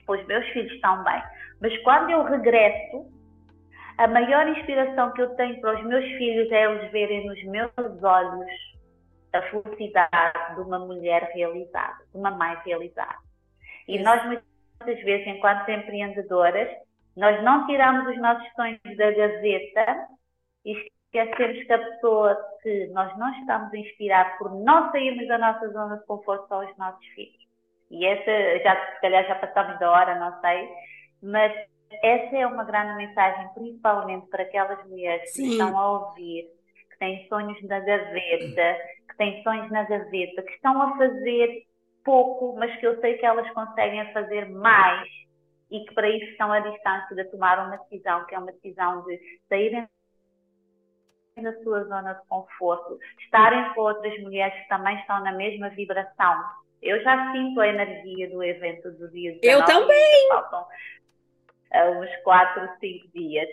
os 0.08 0.26
meus 0.26 0.48
filhos 0.50 0.72
estão 0.74 1.04
bem. 1.04 1.22
Mas 1.62 1.78
quando 1.84 2.10
eu 2.10 2.24
regresso, 2.24 3.06
a 3.98 4.08
maior 4.08 4.48
inspiração 4.50 5.12
que 5.14 5.22
eu 5.22 5.36
tenho 5.36 5.60
para 5.62 5.78
os 5.78 5.86
meus 5.86 6.06
filhos 6.18 6.52
é 6.52 6.66
eles 6.66 6.92
verem 6.92 7.26
nos 7.26 7.44
meus 7.46 7.72
olhos 8.04 8.52
a 9.32 9.42
felicidade 9.44 10.56
de 10.56 10.62
uma 10.62 10.80
mulher 10.80 11.30
realizada, 11.34 12.04
de 12.12 12.18
uma 12.18 12.32
mãe 12.32 12.58
realizada. 12.66 13.18
E 13.88 14.00
nós 14.00 14.24
muitas 14.26 15.04
vezes, 15.04 15.28
enquanto 15.28 15.70
empreendedoras, 15.70 16.70
nós 17.16 17.42
não 17.44 17.66
tiramos 17.68 18.08
os 18.08 18.22
nossos 18.22 18.48
sonhos 18.54 18.80
da 18.98 19.12
gaveta 19.12 20.08
e 20.66 20.92
esquecemos 21.18 21.64
que 21.64 21.74
a 21.74 21.78
pessoa 21.78 22.36
que 22.62 22.88
nós 22.88 23.18
não 23.18 23.32
estamos 23.40 23.74
a 23.74 23.78
inspirar 23.78 24.38
por 24.38 24.54
não 24.54 24.92
sairmos 24.92 25.28
da 25.28 25.38
nossa 25.38 25.70
zona 25.70 25.98
de 25.98 26.06
conforto 26.06 26.48
são 26.48 26.66
os 26.66 26.78
nossos 26.78 27.06
filhos. 27.08 27.46
E 27.90 28.06
essa, 28.06 28.64
já, 28.64 28.94
se 28.94 29.02
calhar 29.02 29.26
já 29.28 29.36
passamos 29.36 29.80
da 29.80 29.92
hora, 29.92 30.16
não 30.20 30.40
sei, 30.42 30.70
mas 31.22 31.54
essa 32.04 32.38
é 32.38 32.48
uma 32.48 32.64
grande 32.64 32.96
mensagem, 32.98 33.48
principalmente 33.54 34.28
para 34.28 34.44
aquelas 34.44 34.84
mulheres 34.88 35.32
Sim. 35.34 35.44
que 35.44 35.50
estão 35.52 35.78
a 35.78 35.92
ouvir, 35.92 36.50
que 36.92 36.98
têm 37.00 37.28
sonhos 37.28 37.62
na 37.64 37.80
gaveta, 37.80 38.78
que 39.10 39.18
têm 39.18 39.44
sonhos 39.44 39.72
na 39.72 39.84
gaveta, 39.84 40.42
que 40.42 40.52
estão 40.54 40.82
a 40.82 40.98
fazer 40.98 41.64
pouco, 42.04 42.56
mas 42.58 42.76
que 42.80 42.86
eu 42.86 43.00
sei 43.00 43.18
que 43.18 43.26
elas 43.26 43.50
conseguem 43.52 44.12
fazer 44.14 44.50
mais 44.50 45.08
e 45.72 45.80
que 45.86 45.94
para 45.94 46.10
isso 46.10 46.26
estão 46.26 46.52
à 46.52 46.60
distância 46.60 47.16
de 47.16 47.24
tomar 47.26 47.66
uma 47.66 47.78
decisão, 47.78 48.26
que 48.26 48.36
é 48.36 48.40
uma 48.40 48.52
decisão 48.52 49.04
de 49.04 49.20
saírem 49.50 49.88
da 51.42 51.54
sua 51.64 51.84
zona 51.84 52.14
de 52.14 52.26
conforto, 52.28 52.98
estarem 53.20 53.74
com 53.74 53.82
outras 53.82 54.18
mulheres 54.22 54.58
que 54.62 54.70
também 54.70 54.98
estão 55.00 55.22
na 55.22 55.34
mesma 55.34 55.70
vibração 55.70 56.44
eu 56.86 57.02
já 57.02 57.32
sinto 57.32 57.60
a 57.60 57.68
energia 57.68 58.30
do 58.30 58.44
evento 58.44 58.92
do 58.92 59.10
dia 59.10 59.34
19. 59.42 59.42
Eu 59.42 59.66
também! 59.66 60.28
Faltam 60.30 60.62
uh, 61.74 62.00
uns 62.00 62.16
4, 62.24 62.70
5 62.80 63.08
dias. 63.14 63.50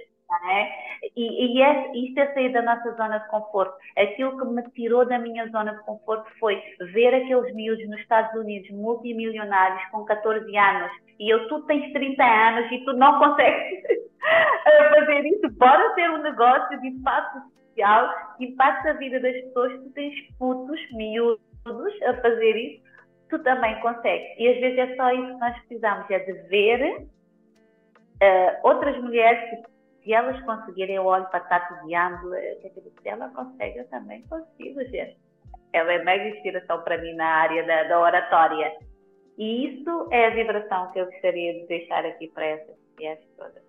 É? 0.50 0.68
E, 1.14 1.58
e 1.58 1.62
é, 1.62 1.92
isto 1.94 2.18
é 2.18 2.32
sair 2.32 2.52
da 2.52 2.62
nossa 2.62 2.90
zona 2.92 3.18
de 3.18 3.28
conforto. 3.28 3.76
Aquilo 3.98 4.38
que 4.38 4.46
me 4.46 4.62
tirou 4.70 5.04
da 5.04 5.18
minha 5.18 5.46
zona 5.48 5.74
de 5.74 5.82
conforto 5.84 6.26
foi 6.38 6.58
ver 6.92 7.14
aqueles 7.14 7.54
miúdos 7.54 7.86
nos 7.90 8.00
Estados 8.00 8.34
Unidos, 8.40 8.70
multimilionários, 8.70 9.82
com 9.90 10.06
14 10.06 10.56
anos, 10.56 10.90
e 11.18 11.28
eu, 11.28 11.46
tu 11.48 11.60
tens 11.66 11.92
30 11.92 12.24
anos 12.24 12.72
e 12.72 12.82
tu 12.82 12.94
não 12.94 13.18
consegues 13.18 13.82
fazer 14.94 15.26
isso. 15.26 15.50
Bora 15.58 15.94
ter 15.94 16.10
um 16.10 16.22
negócio 16.22 16.80
de 16.80 16.88
impacto 16.88 17.42
social 17.74 18.10
impacta 18.40 18.90
a 18.90 18.94
vida 18.94 19.20
das 19.20 19.32
pessoas. 19.32 19.72
Tu 19.72 19.90
tens 19.90 20.14
putos, 20.38 20.80
miúdos 20.92 21.42
a 22.06 22.14
fazer 22.20 22.56
isso 22.56 22.92
tu 23.32 23.42
também 23.42 23.80
consegues. 23.80 24.38
E 24.38 24.46
às 24.46 24.60
vezes 24.60 24.78
é 24.78 24.94
só 24.94 25.10
isso 25.10 25.32
que 25.32 25.40
nós 25.40 25.58
precisamos, 25.60 26.10
é 26.10 26.18
de 26.18 26.32
ver 26.48 26.98
uh, 27.00 28.60
outras 28.62 28.96
mulheres 29.02 29.50
que 29.50 29.72
se 30.04 30.12
elas 30.12 30.38
conseguirem, 30.44 30.96
eu 30.96 31.06
olho 31.06 31.26
para 31.26 31.40
Tati 31.40 31.86
de 31.86 31.94
Âmbula, 31.94 32.36
se 32.36 33.08
ela 33.08 33.28
consegue, 33.30 33.78
eu 33.78 33.88
também 33.88 34.22
consigo, 34.22 34.84
gente. 34.84 35.16
Ela 35.72 35.92
é 35.94 36.04
mega 36.04 36.28
inspiração 36.28 36.82
para 36.82 36.98
mim 36.98 37.14
na 37.14 37.26
área 37.26 37.64
da, 37.64 37.84
da 37.84 38.00
oratória. 38.00 38.76
E 39.38 39.68
isso 39.68 40.08
é 40.10 40.26
a 40.26 40.30
vibração 40.30 40.92
que 40.92 41.00
eu 41.00 41.06
gostaria 41.06 41.54
de 41.54 41.66
deixar 41.66 42.04
aqui 42.04 42.28
para 42.28 42.44
essas 42.44 42.76
mulheres 42.94 43.24
todas. 43.38 43.62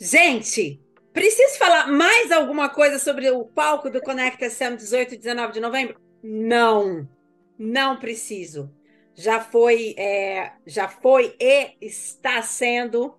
Gente, 0.00 0.80
preciso 1.18 1.58
falar 1.58 1.88
mais 1.88 2.30
alguma 2.30 2.68
coisa 2.68 2.96
sobre 2.96 3.28
o 3.28 3.44
palco 3.44 3.90
do 3.90 4.00
Conecta 4.00 4.48
Sam 4.48 4.76
18 4.76 5.14
e 5.14 5.18
19 5.18 5.52
de 5.52 5.60
novembro? 5.60 6.00
Não. 6.22 7.08
Não 7.58 7.98
preciso. 7.98 8.72
Já 9.16 9.40
foi, 9.40 9.96
é, 9.98 10.52
já 10.64 10.86
foi 10.86 11.34
e 11.40 11.74
está 11.80 12.40
sendo 12.42 13.18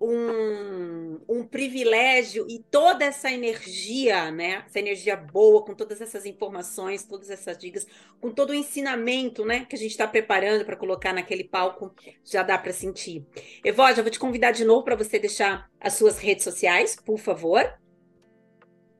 um, 0.00 1.20
um 1.28 1.46
privilégio 1.46 2.46
e 2.48 2.58
toda 2.70 3.04
essa 3.04 3.30
energia, 3.30 4.30
né? 4.30 4.62
Essa 4.66 4.78
energia 4.78 5.16
boa, 5.16 5.64
com 5.64 5.74
todas 5.74 6.00
essas 6.00 6.24
informações, 6.24 7.06
todas 7.06 7.30
essas 7.30 7.58
dicas, 7.58 7.86
com 8.20 8.30
todo 8.30 8.50
o 8.50 8.54
ensinamento, 8.54 9.44
né? 9.44 9.64
Que 9.64 9.76
a 9.76 9.78
gente 9.78 9.90
está 9.90 10.06
preparando 10.06 10.64
para 10.64 10.76
colocar 10.76 11.12
naquele 11.12 11.44
palco, 11.44 11.94
já 12.24 12.42
dá 12.42 12.56
para 12.56 12.72
sentir. 12.72 13.26
Evó, 13.64 13.90
já 13.92 14.02
vou 14.02 14.10
te 14.10 14.18
convidar 14.18 14.52
de 14.52 14.64
novo 14.64 14.84
para 14.84 14.96
você 14.96 15.18
deixar 15.18 15.68
as 15.80 15.94
suas 15.94 16.18
redes 16.18 16.44
sociais, 16.44 16.96
por 16.96 17.18
favor. 17.18 17.62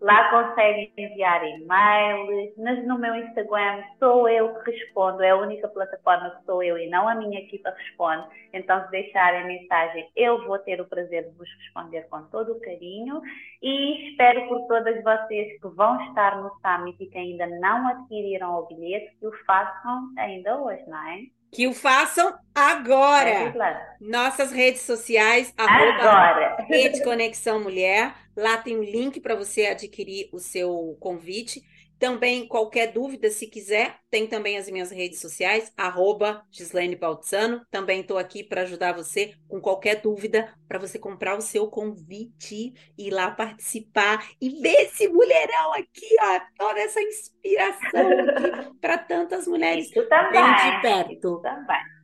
Lá 0.00 0.30
conseguem 0.30 0.92
enviar 0.96 1.44
e-mails, 1.44 2.52
mas 2.56 2.86
no 2.86 2.98
meu 2.98 3.16
Instagram 3.16 3.82
sou 3.98 4.28
eu 4.28 4.54
que 4.60 4.70
respondo, 4.70 5.22
é 5.22 5.30
a 5.30 5.36
única 5.36 5.66
plataforma 5.66 6.30
que 6.30 6.44
sou 6.44 6.62
eu 6.62 6.78
e 6.78 6.88
não 6.88 7.08
a 7.08 7.16
minha 7.16 7.40
equipa 7.40 7.70
responde. 7.70 8.28
Então, 8.52 8.84
se 8.84 8.90
deixarem 8.92 9.46
mensagem, 9.46 10.08
eu 10.14 10.46
vou 10.46 10.58
ter 10.60 10.80
o 10.80 10.86
prazer 10.86 11.24
de 11.24 11.36
vos 11.36 11.48
responder 11.58 12.02
com 12.08 12.22
todo 12.24 12.52
o 12.52 12.60
carinho 12.60 13.20
e 13.60 14.10
espero 14.10 14.46
por 14.48 14.68
todas 14.68 15.02
vocês 15.02 15.60
que 15.60 15.68
vão 15.68 16.00
estar 16.06 16.40
no 16.40 16.52
Summit 16.62 17.02
e 17.02 17.06
que 17.06 17.18
ainda 17.18 17.46
não 17.46 17.88
adquiriram 17.88 18.54
o 18.54 18.66
bilhete, 18.66 19.16
que 19.18 19.26
o 19.26 19.32
façam 19.44 20.12
ainda 20.16 20.56
hoje, 20.58 20.84
não 20.86 21.08
é? 21.08 21.22
Que 21.50 21.66
o 21.66 21.72
façam 21.72 22.38
agora. 22.54 23.30
É. 23.30 23.96
Nossas 24.00 24.52
redes 24.52 24.82
sociais, 24.82 25.52
Agora. 25.56 26.56
Rede 26.68 27.02
Conexão 27.02 27.60
Mulher. 27.60 28.12
Lá 28.38 28.56
tem 28.56 28.76
o 28.78 28.84
link 28.84 29.20
para 29.20 29.34
você 29.34 29.66
adquirir 29.66 30.28
o 30.32 30.38
seu 30.38 30.96
convite. 31.00 31.60
Também, 31.98 32.46
qualquer 32.46 32.92
dúvida, 32.92 33.28
se 33.32 33.48
quiser, 33.48 33.98
tem 34.08 34.28
também 34.28 34.56
as 34.56 34.70
minhas 34.70 34.92
redes 34.92 35.20
sociais, 35.20 35.72
arroba 35.76 36.44
Gislaine 36.48 36.94
Baltzano. 36.94 37.66
Também 37.68 38.02
estou 38.02 38.16
aqui 38.16 38.44
para 38.44 38.62
ajudar 38.62 38.92
você 38.92 39.34
com 39.48 39.60
qualquer 39.60 40.00
dúvida, 40.00 40.54
para 40.68 40.78
você 40.78 41.00
comprar 41.00 41.36
o 41.36 41.40
seu 41.40 41.66
convite, 41.66 42.72
ir 42.96 43.10
lá 43.10 43.28
participar 43.32 44.24
e 44.40 44.50
ver 44.50 44.82
esse 44.82 45.08
mulherão 45.08 45.72
aqui, 45.72 46.14
ó, 46.22 46.40
toda 46.56 46.78
essa 46.78 47.02
inspiração 47.02 48.08
para 48.80 48.98
tantas 48.98 49.48
mulheres 49.48 49.86
Isso 49.86 50.08
também. 50.08 50.30
bem 50.30 50.54
de 50.54 50.80
perto. 50.80 51.12
Isso 51.12 51.42
também. 51.42 51.98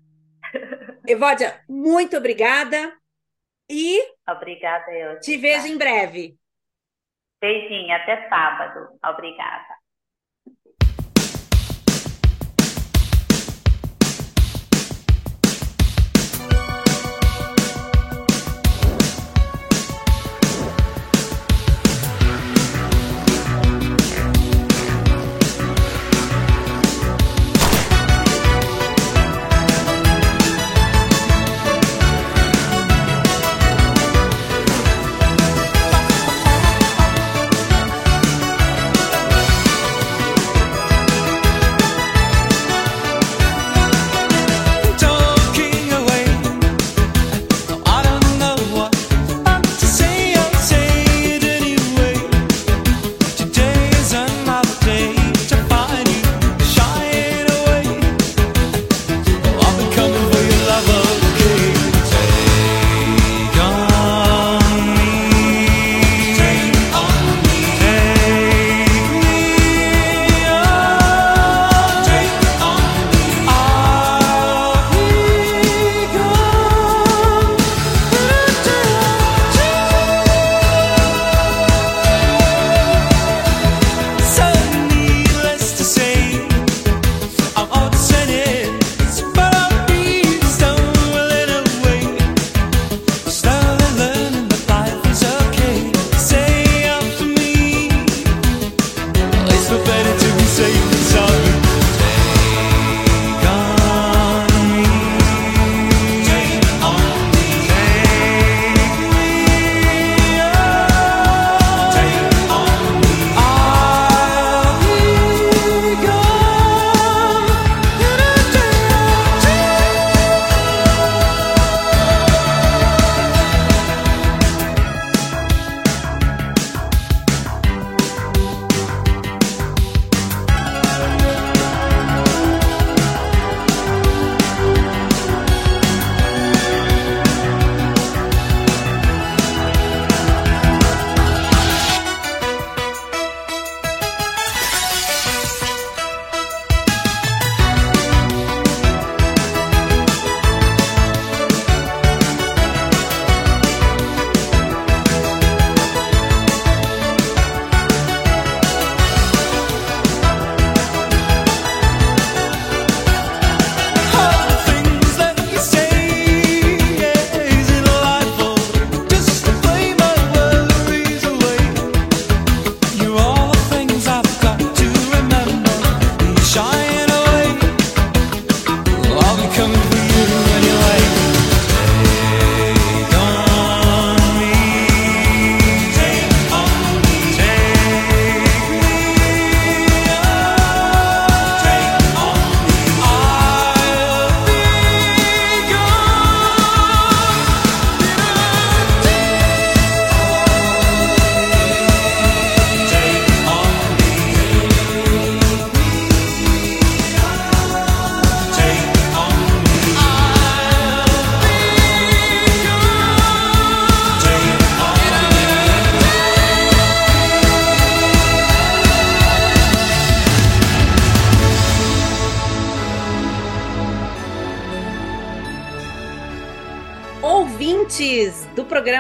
Evódia, 1.06 1.62
muito 1.68 2.16
obrigada 2.16 2.92
e 3.68 4.00
Obrigada, 4.28 4.90
eu. 4.92 5.20
te 5.20 5.36
vejo 5.36 5.66
em 5.66 5.76
breve. 5.78 6.38
Beijinho, 7.40 7.94
até 7.94 8.28
sábado. 8.28 8.98
Obrigada. 9.04 9.83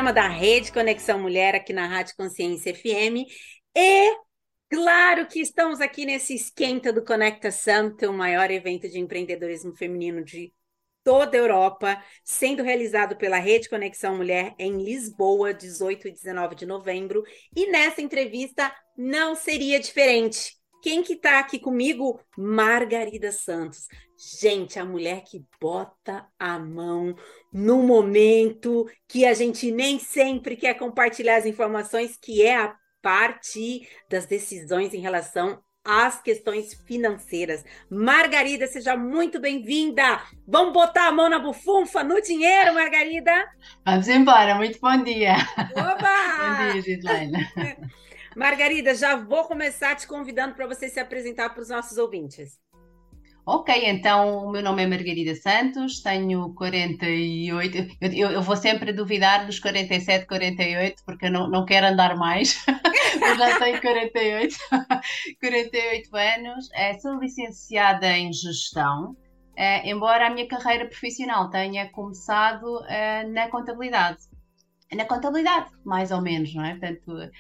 Programa 0.04 0.12
da 0.12 0.28
Rede 0.28 0.70
Conexão 0.70 1.18
Mulher 1.18 1.54
aqui 1.54 1.72
na 1.72 1.86
Rádio 1.86 2.14
Consciência 2.14 2.74
FM 2.74 3.26
e 3.74 4.16
claro 4.68 5.26
que 5.26 5.40
estamos 5.40 5.80
aqui 5.80 6.04
nesse 6.04 6.34
esquenta 6.34 6.92
do 6.92 7.02
Conecta 7.02 7.50
Summit, 7.50 8.04
o 8.04 8.12
maior 8.12 8.50
evento 8.50 8.86
de 8.86 8.98
empreendedorismo 8.98 9.74
feminino 9.74 10.22
de 10.22 10.52
toda 11.02 11.38
a 11.38 11.40
Europa, 11.40 12.04
sendo 12.22 12.62
realizado 12.62 13.16
pela 13.16 13.38
Rede 13.38 13.70
Conexão 13.70 14.16
Mulher 14.16 14.54
em 14.58 14.82
Lisboa, 14.82 15.54
18 15.54 16.08
e 16.08 16.12
19 16.12 16.54
de 16.54 16.66
novembro. 16.66 17.22
E 17.56 17.70
nessa 17.70 18.02
entrevista 18.02 18.74
não 18.98 19.34
seria 19.34 19.80
diferente. 19.80 20.54
Quem 20.82 21.02
que 21.02 21.16
tá 21.16 21.38
aqui 21.38 21.58
comigo? 21.58 22.20
Margarida 22.36 23.32
Santos. 23.32 23.86
Gente, 24.16 24.78
a 24.78 24.84
mulher 24.84 25.22
que 25.24 25.44
bota 25.60 26.26
a 26.38 26.58
mão 26.58 27.16
no 27.52 27.82
momento 27.82 28.86
que 29.08 29.24
a 29.24 29.34
gente 29.34 29.70
nem 29.72 29.98
sempre 29.98 30.56
quer 30.56 30.74
compartilhar 30.74 31.36
as 31.36 31.46
informações, 31.46 32.16
que 32.16 32.42
é 32.42 32.56
a 32.56 32.76
parte 33.02 33.86
das 34.08 34.24
decisões 34.24 34.94
em 34.94 35.00
relação 35.00 35.60
às 35.84 36.22
questões 36.22 36.72
financeiras. 36.86 37.62
Margarida, 37.90 38.66
seja 38.66 38.96
muito 38.96 39.38
bem-vinda. 39.38 40.22
Vamos 40.46 40.72
botar 40.72 41.08
a 41.08 41.12
mão 41.12 41.28
na 41.28 41.38
bufunfa, 41.38 42.02
no 42.02 42.20
dinheiro, 42.22 42.72
Margarida? 42.72 43.46
Vamos 43.84 44.08
embora, 44.08 44.54
muito 44.54 44.78
bom 44.80 45.02
dia. 45.02 45.34
Oba! 45.72 46.64
bom 46.64 46.72
dia, 46.72 46.82
Gislaine. 46.82 47.32
Margarida, 48.34 48.94
já 48.94 49.14
vou 49.16 49.44
começar 49.44 49.94
te 49.94 50.06
convidando 50.06 50.54
para 50.54 50.66
você 50.66 50.88
se 50.88 50.98
apresentar 50.98 51.50
para 51.50 51.62
os 51.62 51.68
nossos 51.68 51.98
ouvintes. 51.98 52.58
Ok, 53.46 53.68
então 53.86 54.46
o 54.46 54.50
meu 54.50 54.62
nome 54.62 54.84
é 54.84 54.86
Margarida 54.86 55.34
Santos, 55.34 56.00
tenho 56.00 56.54
48, 56.54 57.76
eu, 58.00 58.12
eu, 58.12 58.30
eu 58.30 58.42
vou 58.42 58.56
sempre 58.56 58.90
duvidar 58.90 59.44
dos 59.44 59.58
47, 59.60 60.26
48, 60.26 61.02
porque 61.04 61.26
eu 61.26 61.30
não, 61.30 61.50
não 61.50 61.66
quero 61.66 61.86
andar 61.88 62.16
mais, 62.16 62.64
mas 63.20 63.38
já 63.38 63.58
tenho 63.58 63.80
48, 63.82 64.56
48 65.38 66.16
anos, 66.16 66.70
eh, 66.72 66.98
sou 66.98 67.18
licenciada 67.18 68.16
em 68.16 68.32
gestão, 68.32 69.14
eh, 69.56 69.90
embora 69.90 70.26
a 70.28 70.30
minha 70.30 70.48
carreira 70.48 70.86
profissional 70.86 71.50
tenha 71.50 71.90
começado 71.90 72.82
eh, 72.88 73.24
na 73.24 73.50
contabilidade. 73.50 74.20
Na 74.90 75.04
contabilidade, 75.04 75.70
mais 75.84 76.10
ou 76.10 76.22
menos, 76.22 76.54
não 76.54 76.64
é? 76.64 76.70
Portanto, 76.78 77.30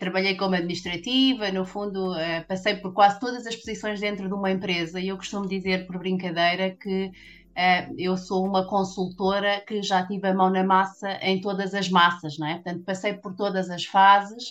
trabalhei 0.00 0.36
como 0.36 0.54
administrativa, 0.54 1.50
no 1.52 1.64
fundo, 1.66 2.14
eh, 2.14 2.42
passei 2.42 2.76
por 2.76 2.92
quase 2.94 3.20
todas 3.20 3.46
as 3.46 3.56
posições 3.56 4.00
dentro 4.00 4.28
de 4.28 4.34
uma 4.34 4.50
empresa 4.50 5.00
e 5.00 5.08
eu 5.08 5.16
costumo 5.16 5.46
dizer 5.48 5.86
por 5.86 5.98
brincadeira 5.98 6.70
que 6.70 7.10
eh, 7.54 7.88
eu 7.98 8.16
sou 8.16 8.44
uma 8.46 8.66
consultora 8.66 9.60
que 9.66 9.82
já 9.82 10.06
tive 10.06 10.28
a 10.28 10.34
mão 10.34 10.50
na 10.50 10.64
massa 10.64 11.12
em 11.22 11.40
todas 11.40 11.74
as 11.74 11.88
massas, 11.90 12.38
não 12.38 12.46
é? 12.46 12.54
Portanto, 12.54 12.84
passei 12.84 13.14
por 13.14 13.34
todas 13.34 13.70
as 13.70 13.84
fases 13.84 14.44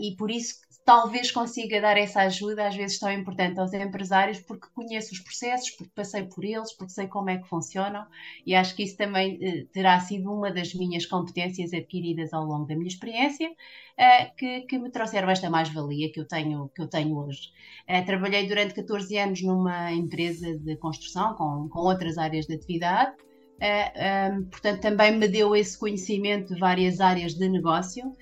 e 0.00 0.16
por 0.16 0.30
isso 0.30 0.56
talvez 0.90 1.30
consiga 1.30 1.80
dar 1.80 1.96
essa 1.96 2.22
ajuda, 2.22 2.66
às 2.66 2.74
vezes 2.74 2.98
tão 2.98 3.12
importante 3.12 3.60
aos 3.60 3.72
empresários, 3.72 4.40
porque 4.40 4.66
conheço 4.74 5.12
os 5.12 5.20
processos, 5.20 5.70
porque 5.70 5.92
passei 5.94 6.24
por 6.24 6.44
eles, 6.44 6.72
porque 6.72 6.92
sei 6.92 7.06
como 7.06 7.30
é 7.30 7.38
que 7.38 7.48
funcionam, 7.48 8.04
e 8.44 8.56
acho 8.56 8.74
que 8.74 8.82
isso 8.82 8.96
também 8.96 9.38
eh, 9.40 9.66
terá 9.72 10.00
sido 10.00 10.32
uma 10.32 10.50
das 10.50 10.74
minhas 10.74 11.06
competências 11.06 11.72
adquiridas 11.72 12.32
ao 12.32 12.44
longo 12.44 12.66
da 12.66 12.74
minha 12.74 12.88
experiência, 12.88 13.48
eh, 13.96 14.24
que, 14.36 14.62
que, 14.62 14.80
me 14.80 14.90
trouxeram 14.90 15.30
esta 15.30 15.48
mais-valia 15.48 16.10
que 16.10 16.18
eu 16.18 16.26
tenho, 16.26 16.68
que 16.74 16.82
eu 16.82 16.88
tenho 16.88 17.16
hoje. 17.16 17.52
Eh, 17.86 18.02
trabalhei 18.02 18.48
durante 18.48 18.74
14 18.74 19.16
anos 19.16 19.42
numa 19.42 19.92
empresa 19.92 20.58
de 20.58 20.76
construção 20.76 21.34
com, 21.34 21.68
com 21.68 21.78
outras 21.78 22.18
áreas 22.18 22.46
de 22.46 22.54
atividade, 22.54 23.14
Uh, 23.60 24.38
um, 24.38 24.44
portanto, 24.44 24.80
também 24.80 25.18
me 25.18 25.28
deu 25.28 25.54
esse 25.54 25.78
conhecimento 25.78 26.54
de 26.54 26.58
várias 26.58 26.98
áreas 26.98 27.34
de 27.34 27.46
negócio, 27.46 28.16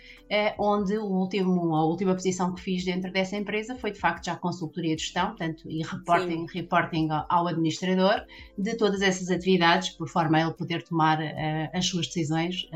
onde 0.58 0.98
o 0.98 1.04
último, 1.04 1.74
a 1.74 1.84
última 1.84 2.14
posição 2.14 2.54
que 2.54 2.60
fiz 2.60 2.84
dentro 2.84 3.10
dessa 3.10 3.36
empresa 3.36 3.76
foi 3.76 3.92
de 3.92 3.98
facto 3.98 4.26
já 4.26 4.36
consultoria 4.36 4.94
de 4.94 5.02
gestão, 5.02 5.28
portanto, 5.28 5.64
e 5.70 5.82
reporting, 5.82 6.46
reporting 6.52 7.08
ao, 7.28 7.46
administrador 7.48 8.24
de 8.56 8.76
todas 8.76 9.00
essas 9.00 9.30
atividades, 9.30 9.90
por 9.90 10.08
forma 10.08 10.38
a 10.38 10.40
ele 10.42 10.52
poder 10.52 10.82
tomar 10.82 11.18
uh, 11.18 11.70
as 11.72 11.86
suas 11.86 12.06
decisões, 12.06 12.68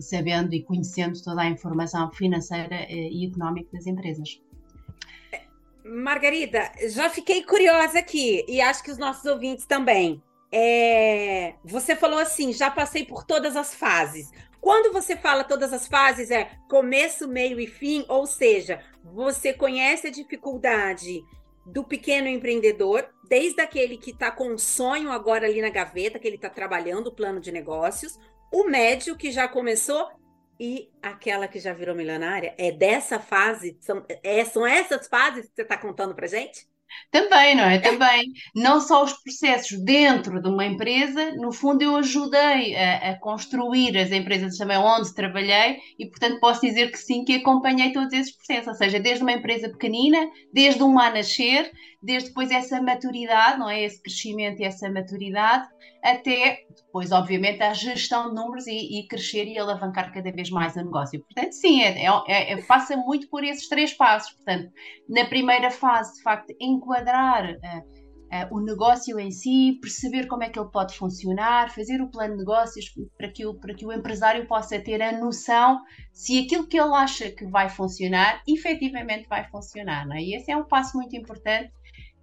sabendo 0.00 0.54
e 0.54 0.62
conhecendo 0.62 1.22
toda 1.22 1.42
a 1.42 1.46
informação 1.46 2.10
financeira 2.12 2.86
e 2.88 3.26
económica 3.26 3.68
das 3.72 3.86
empresas. 3.86 4.40
Margarida, 5.84 6.72
já 6.88 7.10
fiquei 7.10 7.42
curiosa 7.42 7.98
aqui 7.98 8.42
e 8.48 8.60
acho 8.60 8.82
que 8.82 8.90
os 8.90 8.96
nossos 8.96 9.24
ouvintes 9.26 9.66
também. 9.66 10.22
É, 10.50 11.54
você 11.62 11.94
falou 11.94 12.18
assim, 12.18 12.52
já 12.52 12.70
passei 12.70 13.04
por 13.04 13.24
todas 13.24 13.54
as 13.54 13.74
fases. 13.74 14.30
Quando 14.64 14.94
você 14.94 15.14
fala 15.14 15.44
todas 15.44 15.74
as 15.74 15.86
fases, 15.86 16.30
é 16.30 16.52
começo, 16.70 17.28
meio 17.28 17.60
e 17.60 17.66
fim, 17.66 18.02
ou 18.08 18.26
seja, 18.26 18.80
você 19.04 19.52
conhece 19.52 20.06
a 20.06 20.10
dificuldade 20.10 21.22
do 21.66 21.84
pequeno 21.84 22.28
empreendedor, 22.28 23.06
desde 23.28 23.60
aquele 23.60 23.98
que 23.98 24.12
está 24.12 24.30
com 24.30 24.54
um 24.54 24.56
sonho 24.56 25.12
agora 25.12 25.44
ali 25.46 25.60
na 25.60 25.68
gaveta, 25.68 26.18
que 26.18 26.26
ele 26.26 26.36
está 26.36 26.48
trabalhando 26.48 27.08
o 27.08 27.14
plano 27.14 27.40
de 27.40 27.52
negócios, 27.52 28.18
o 28.50 28.64
médio 28.64 29.18
que 29.18 29.30
já 29.30 29.46
começou 29.46 30.08
e 30.58 30.90
aquela 31.02 31.46
que 31.46 31.58
já 31.58 31.74
virou 31.74 31.94
milionária. 31.94 32.54
É 32.56 32.72
dessa 32.72 33.18
fase? 33.18 33.76
São, 33.82 34.02
é, 34.22 34.46
são 34.46 34.66
essas 34.66 35.06
fases 35.08 35.46
que 35.46 35.56
você 35.56 35.62
está 35.62 35.76
contando 35.76 36.14
para 36.14 36.26
gente? 36.26 36.66
Também, 37.10 37.54
não 37.54 37.64
é? 37.64 37.78
Também. 37.78 38.32
Não 38.54 38.80
só 38.80 39.04
os 39.04 39.12
processos 39.12 39.78
dentro 39.84 40.42
de 40.42 40.48
uma 40.48 40.66
empresa, 40.66 41.32
no 41.36 41.52
fundo 41.52 41.82
eu 41.82 41.96
ajudei 41.96 42.74
a, 42.74 43.10
a, 43.10 43.20
construir 43.20 43.96
as 43.96 44.10
empresas 44.10 44.56
também 44.56 44.78
onde 44.78 45.14
trabalhei 45.14 45.78
e, 45.98 46.06
portanto, 46.06 46.40
posso 46.40 46.60
dizer 46.60 46.90
que 46.90 46.98
sim, 46.98 47.24
que 47.24 47.36
acompanhei 47.36 47.92
todos 47.92 48.12
esses 48.12 48.34
processos, 48.36 48.68
ou 48.68 48.74
seja, 48.74 48.98
desde 48.98 49.22
uma 49.22 49.32
empresa 49.32 49.68
pequenina, 49.68 50.28
desde 50.52 50.82
uma 50.82 51.06
a 51.06 51.10
nascer, 51.10 51.70
desde 52.04 52.28
depois 52.28 52.50
essa 52.50 52.80
maturidade, 52.82 53.58
não 53.58 53.68
é? 53.68 53.82
Esse 53.82 54.00
crescimento 54.02 54.60
e 54.60 54.64
essa 54.64 54.90
maturidade, 54.90 55.66
até 56.02 56.66
depois, 56.76 57.10
obviamente, 57.10 57.62
a 57.62 57.72
gestão 57.72 58.28
de 58.28 58.34
números 58.34 58.66
e, 58.66 59.00
e 59.00 59.08
crescer 59.08 59.46
e 59.46 59.58
alavancar 59.58 60.12
cada 60.12 60.30
vez 60.30 60.50
mais 60.50 60.76
o 60.76 60.84
negócio. 60.84 61.24
Portanto, 61.24 61.52
sim, 61.52 61.82
é, 61.82 62.04
é, 62.28 62.52
é, 62.52 62.62
passa 62.62 62.96
muito 62.96 63.28
por 63.30 63.42
esses 63.42 63.68
três 63.68 63.94
passos. 63.94 64.34
Portanto, 64.34 64.70
na 65.08 65.24
primeira 65.24 65.70
fase, 65.70 66.16
de 66.16 66.22
facto, 66.22 66.54
enquadrar 66.60 67.52
uh, 67.52 67.56
uh, 67.56 68.54
o 68.54 68.60
negócio 68.60 69.18
em 69.18 69.30
si, 69.30 69.78
perceber 69.80 70.26
como 70.26 70.44
é 70.44 70.50
que 70.50 70.58
ele 70.58 70.70
pode 70.70 70.94
funcionar, 70.94 71.70
fazer 71.70 72.02
o 72.02 72.10
plano 72.10 72.34
de 72.34 72.40
negócios 72.40 72.84
para 73.16 73.30
que 73.30 73.46
o, 73.46 73.54
para 73.54 73.72
que 73.72 73.86
o 73.86 73.92
empresário 73.92 74.46
possa 74.46 74.78
ter 74.78 75.00
a 75.00 75.18
noção 75.18 75.80
se 76.12 76.38
aquilo 76.38 76.66
que 76.66 76.78
ele 76.78 76.94
acha 76.94 77.30
que 77.30 77.46
vai 77.46 77.70
funcionar, 77.70 78.42
efetivamente 78.46 79.26
vai 79.26 79.48
funcionar. 79.48 80.06
Não 80.06 80.16
é? 80.16 80.20
E 80.20 80.36
esse 80.36 80.52
é 80.52 80.56
um 80.56 80.64
passo 80.64 80.98
muito 80.98 81.16
importante 81.16 81.72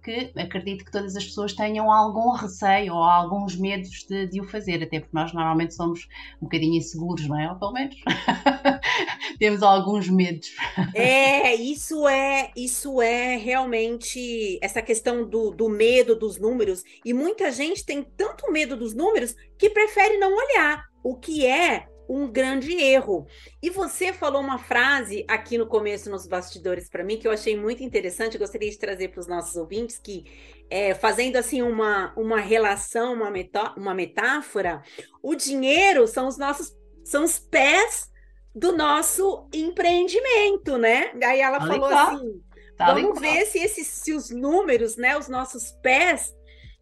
que 0.02 0.32
acredito 0.36 0.84
que 0.84 0.90
todas 0.90 1.16
as 1.16 1.24
pessoas 1.24 1.52
tenham 1.52 1.90
algum 1.90 2.30
receio 2.30 2.94
ou 2.94 3.02
alguns 3.02 3.56
medos 3.56 4.04
de, 4.08 4.26
de, 4.26 4.40
o 4.40 4.44
fazer, 4.44 4.82
até 4.82 4.98
porque 4.98 5.16
nós 5.16 5.32
normalmente 5.32 5.74
somos 5.74 6.08
um 6.40 6.46
bocadinho 6.46 6.74
inseguros, 6.74 7.26
não 7.28 7.38
é? 7.38 7.50
Ou 7.50 7.58
pelo 7.58 7.72
menos 7.72 7.96
temos 9.38 9.62
alguns 9.62 10.08
medos. 10.08 10.48
É, 10.94 11.54
isso 11.54 12.08
é, 12.08 12.50
isso 12.56 13.00
é 13.00 13.36
realmente 13.36 14.58
essa 14.60 14.82
questão 14.82 15.28
do, 15.28 15.50
do 15.50 15.68
medo 15.68 16.16
dos 16.16 16.38
números, 16.38 16.82
e 17.04 17.14
muita 17.14 17.50
gente 17.52 17.84
tem 17.84 18.02
tanto 18.02 18.50
medo 18.50 18.76
dos 18.76 18.94
números 18.94 19.36
que 19.56 19.70
prefere 19.70 20.18
não 20.18 20.34
olhar, 20.34 20.84
o 21.04 21.16
que 21.16 21.46
é 21.46 21.86
um 22.12 22.30
grande 22.30 22.72
erro. 22.72 23.26
E 23.62 23.70
você 23.70 24.12
falou 24.12 24.42
uma 24.42 24.58
frase 24.58 25.24
aqui 25.26 25.56
no 25.56 25.66
começo, 25.66 26.10
nos 26.10 26.26
bastidores, 26.26 26.88
para 26.88 27.02
mim, 27.02 27.18
que 27.18 27.26
eu 27.26 27.32
achei 27.32 27.56
muito 27.56 27.82
interessante, 27.82 28.36
gostaria 28.36 28.70
de 28.70 28.78
trazer 28.78 29.08
para 29.08 29.20
os 29.20 29.26
nossos 29.26 29.56
ouvintes, 29.56 29.98
que 29.98 30.24
é, 30.68 30.94
fazendo 30.94 31.36
assim 31.36 31.62
uma, 31.62 32.12
uma 32.14 32.38
relação, 32.38 33.14
uma, 33.14 33.32
uma 33.76 33.94
metáfora, 33.94 34.82
o 35.22 35.34
dinheiro 35.34 36.06
são 36.06 36.28
os 36.28 36.36
nossos, 36.36 36.76
são 37.02 37.24
os 37.24 37.38
pés 37.38 38.10
do 38.54 38.76
nosso 38.76 39.48
empreendimento, 39.52 40.76
né? 40.76 41.12
Aí 41.24 41.40
ela 41.40 41.58
tá 41.58 41.66
falou 41.66 41.86
assim: 41.86 42.42
tá 42.76 42.92
vamos 42.92 43.18
ver 43.18 43.46
se, 43.46 43.58
esses, 43.58 43.86
se 43.86 44.12
os 44.12 44.28
números, 44.28 44.96
né, 44.96 45.16
os 45.16 45.28
nossos 45.28 45.70
pés, 45.82 46.34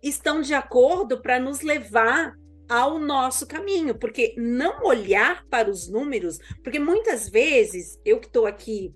estão 0.02 0.41
de 0.41 0.55
acordo 0.55 1.20
para 1.23 1.39
nos 1.39 1.60
levar 1.60 2.34
ao 2.70 3.00
nosso 3.00 3.49
caminho, 3.49 3.99
porque 3.99 4.32
não 4.39 4.84
olhar 4.84 5.44
para 5.49 5.68
os 5.68 5.89
números, 5.89 6.39
porque 6.62 6.78
muitas 6.78 7.28
vezes 7.28 7.99
eu 8.05 8.20
que 8.20 8.28
estou 8.28 8.47
aqui 8.47 8.94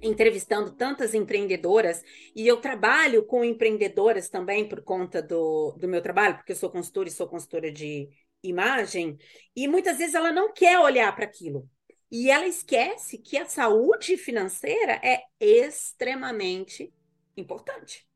entrevistando 0.00 0.72
tantas 0.72 1.12
empreendedoras 1.12 2.02
e 2.34 2.46
eu 2.46 2.56
trabalho 2.56 3.24
com 3.26 3.44
empreendedoras 3.44 4.30
também 4.30 4.66
por 4.66 4.82
conta 4.82 5.22
do, 5.22 5.72
do 5.78 5.86
meu 5.86 6.00
trabalho, 6.00 6.36
porque 6.36 6.52
eu 6.52 6.56
sou 6.56 6.70
consultora 6.70 7.08
e 7.08 7.12
sou 7.12 7.28
consultora 7.28 7.70
de 7.70 8.08
imagem, 8.42 9.18
e 9.54 9.68
muitas 9.68 9.98
vezes 9.98 10.14
ela 10.14 10.32
não 10.32 10.52
quer 10.52 10.78
olhar 10.78 11.14
para 11.14 11.26
aquilo. 11.26 11.68
E 12.10 12.30
ela 12.30 12.46
esquece 12.46 13.18
que 13.18 13.36
a 13.36 13.46
saúde 13.46 14.16
financeira 14.16 15.00
é 15.02 15.22
extremamente 15.38 16.92
importante. 17.36 18.06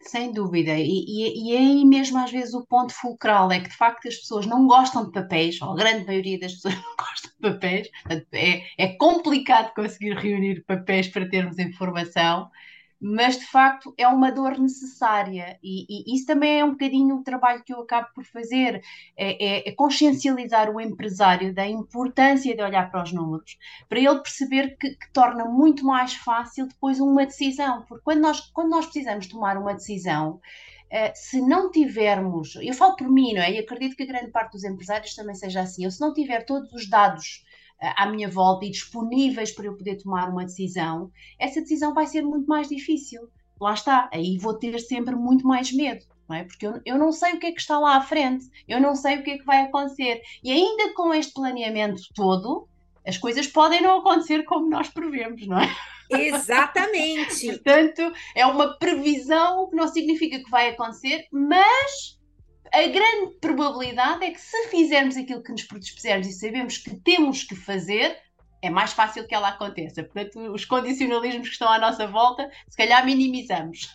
Sem 0.00 0.32
dúvida, 0.32 0.72
e, 0.78 1.04
e, 1.06 1.50
e 1.50 1.54
é 1.54 1.58
aí 1.58 1.84
mesmo 1.84 2.18
às 2.18 2.30
vezes 2.30 2.54
o 2.54 2.64
ponto 2.66 2.94
fulcral 2.94 3.50
é 3.50 3.60
que 3.60 3.68
de 3.68 3.76
facto 3.76 4.06
as 4.08 4.16
pessoas 4.16 4.46
não 4.46 4.66
gostam 4.66 5.04
de 5.04 5.12
papéis, 5.12 5.60
ou 5.60 5.72
a 5.72 5.76
grande 5.76 6.06
maioria 6.06 6.38
das 6.38 6.54
pessoas 6.54 6.74
não 6.82 6.96
gostam 6.96 7.30
de 7.32 7.50
papéis, 7.50 7.90
é, 8.32 8.62
é 8.78 8.96
complicado 8.96 9.74
conseguir 9.74 10.14
reunir 10.14 10.64
papéis 10.64 11.08
para 11.08 11.28
termos 11.28 11.58
informação, 11.58 12.48
mas 13.00 13.38
de 13.38 13.46
facto 13.46 13.94
é 13.96 14.08
uma 14.08 14.32
dor 14.32 14.58
necessária 14.58 15.58
e, 15.62 15.86
e, 15.88 16.16
isso 16.16 16.26
também 16.26 16.60
é 16.60 16.64
um 16.64 16.72
bocadinho 16.72 17.16
o 17.16 17.22
trabalho 17.22 17.62
que 17.64 17.72
eu 17.72 17.80
acabo 17.80 18.08
por 18.14 18.24
fazer, 18.24 18.82
é, 19.16 19.44
é, 19.44 19.68
é, 19.68 19.72
consciencializar 19.72 20.70
o 20.70 20.80
empresário 20.80 21.54
da 21.54 21.66
importância 21.66 22.56
de 22.56 22.62
olhar 22.62 22.90
para 22.90 23.02
os 23.02 23.12
números, 23.12 23.56
para 23.88 23.98
ele 23.98 24.18
perceber 24.18 24.76
que, 24.76 24.90
que, 24.90 25.12
torna 25.12 25.44
muito 25.44 25.84
mais 25.84 26.14
fácil 26.14 26.66
depois 26.66 26.98
uma 27.00 27.24
decisão, 27.24 27.84
porque 27.88 28.02
quando 28.04 28.20
nós, 28.20 28.40
quando 28.52 28.70
nós 28.70 28.86
precisamos 28.86 29.26
tomar 29.28 29.56
uma 29.56 29.74
decisão, 29.74 30.40
Uh, 30.90 31.12
se 31.14 31.42
não 31.42 31.70
tivermos, 31.70 32.56
eu 32.62 32.72
falo 32.72 32.96
por 32.96 33.10
mim, 33.10 33.34
não 33.34 33.42
é? 33.42 33.52
E 33.52 33.58
acredito 33.58 33.94
que 33.94 34.04
a 34.04 34.06
grande 34.06 34.30
parte 34.30 34.52
dos 34.52 34.64
empresários 34.64 35.14
também 35.14 35.34
seja 35.34 35.60
assim. 35.60 35.84
Eu, 35.84 35.90
se 35.90 36.00
não 36.00 36.14
tiver 36.14 36.46
todos 36.46 36.72
os 36.72 36.88
dados 36.88 37.44
à 37.80 38.06
minha 38.06 38.28
volta 38.28 38.64
e 38.64 38.70
disponíveis 38.70 39.52
para 39.52 39.66
eu 39.66 39.76
poder 39.76 39.96
tomar 39.96 40.28
uma 40.28 40.44
decisão, 40.44 41.10
essa 41.38 41.60
decisão 41.60 41.94
vai 41.94 42.06
ser 42.06 42.22
muito 42.22 42.46
mais 42.46 42.68
difícil. 42.68 43.28
lá 43.60 43.74
está, 43.74 44.08
aí 44.12 44.38
vou 44.38 44.54
ter 44.54 44.78
sempre 44.78 45.14
muito 45.14 45.46
mais 45.46 45.72
medo. 45.72 46.04
Não 46.28 46.36
é? 46.36 46.44
Porque 46.44 46.66
eu, 46.66 46.80
eu 46.84 46.98
não 46.98 47.10
sei 47.10 47.34
o 47.34 47.38
que 47.38 47.46
é 47.46 47.52
que 47.52 47.60
está 47.60 47.78
lá 47.78 47.96
à 47.96 48.00
frente, 48.02 48.46
eu 48.68 48.78
não 48.80 48.94
sei 48.94 49.16
o 49.16 49.22
que 49.22 49.30
é 49.30 49.38
que 49.38 49.46
vai 49.46 49.62
acontecer. 49.62 50.20
E 50.44 50.52
ainda 50.52 50.92
com 50.92 51.14
este 51.14 51.32
planeamento 51.32 52.02
todo, 52.14 52.68
as 53.06 53.16
coisas 53.16 53.46
podem 53.46 53.80
não 53.80 54.00
acontecer 54.00 54.42
como 54.44 54.68
nós 54.68 54.88
prevemos, 54.88 55.46
não 55.46 55.58
é? 55.58 55.74
Exatamente. 56.10 57.46
Portanto, 57.48 58.12
é 58.34 58.44
uma 58.44 58.76
previsão, 58.78 59.68
que 59.70 59.76
não 59.76 59.88
significa 59.88 60.38
que 60.38 60.50
vai 60.50 60.68
acontecer, 60.68 61.26
mas 61.32 62.17
a 62.72 62.86
grande 62.88 63.38
probabilidade 63.40 64.24
é 64.24 64.30
que 64.30 64.40
se 64.40 64.68
fizermos 64.68 65.16
aquilo 65.16 65.42
que 65.42 65.52
nos 65.52 65.62
predispusermos 65.64 66.26
e 66.26 66.32
sabemos 66.32 66.78
que 66.78 66.98
temos 67.00 67.44
que 67.44 67.54
fazer, 67.56 68.16
é 68.62 68.70
mais 68.70 68.92
fácil 68.92 69.26
que 69.26 69.34
ela 69.34 69.48
aconteça. 69.48 70.02
Portanto, 70.02 70.38
os 70.52 70.64
condicionalismos 70.64 71.48
que 71.48 71.52
estão 71.52 71.68
à 71.70 71.78
nossa 71.78 72.06
volta, 72.06 72.50
se 72.68 72.76
calhar 72.76 73.04
minimizamos. 73.04 73.92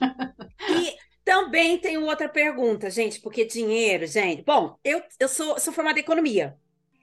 E 0.68 0.96
também 1.26 1.78
tenho 1.80 2.04
outra 2.06 2.30
pergunta, 2.30 2.90
gente, 2.90 3.22
porque 3.22 3.46
dinheiro, 3.46 4.08
gente. 4.08 4.44
Bom, 4.44 4.78
eu, 4.84 5.02
eu 5.20 5.28
sou, 5.28 5.60
sou 5.60 5.74
formada 5.74 6.00
em 6.00 6.02
economia. 6.02 6.58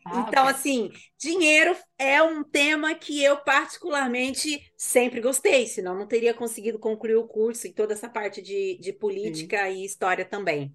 Ah, 0.05 0.31
Então, 0.31 0.47
ok. 0.47 0.49
assim, 0.49 0.91
dinheiro 1.19 1.77
é 1.99 2.23
um 2.23 2.43
tema 2.45 2.95
que 2.95 3.23
eu 3.23 3.39
particularmente 3.45 4.61
sempre 4.77 5.21
gostei, 5.21 5.67
senão 5.67 5.97
não 5.97 6.07
teria 6.09 6.35
conseguido 6.35 6.79
concluir 6.81 7.17
o 7.17 7.29
curso 7.29 7.67
e 7.67 7.73
toda 7.75 7.93
essa 7.95 8.09
parte 8.09 8.43
de, 8.43 8.79
de 8.81 8.93
política 8.93 9.71
e 9.71 9.85
história 9.85 10.25
também. 10.25 10.75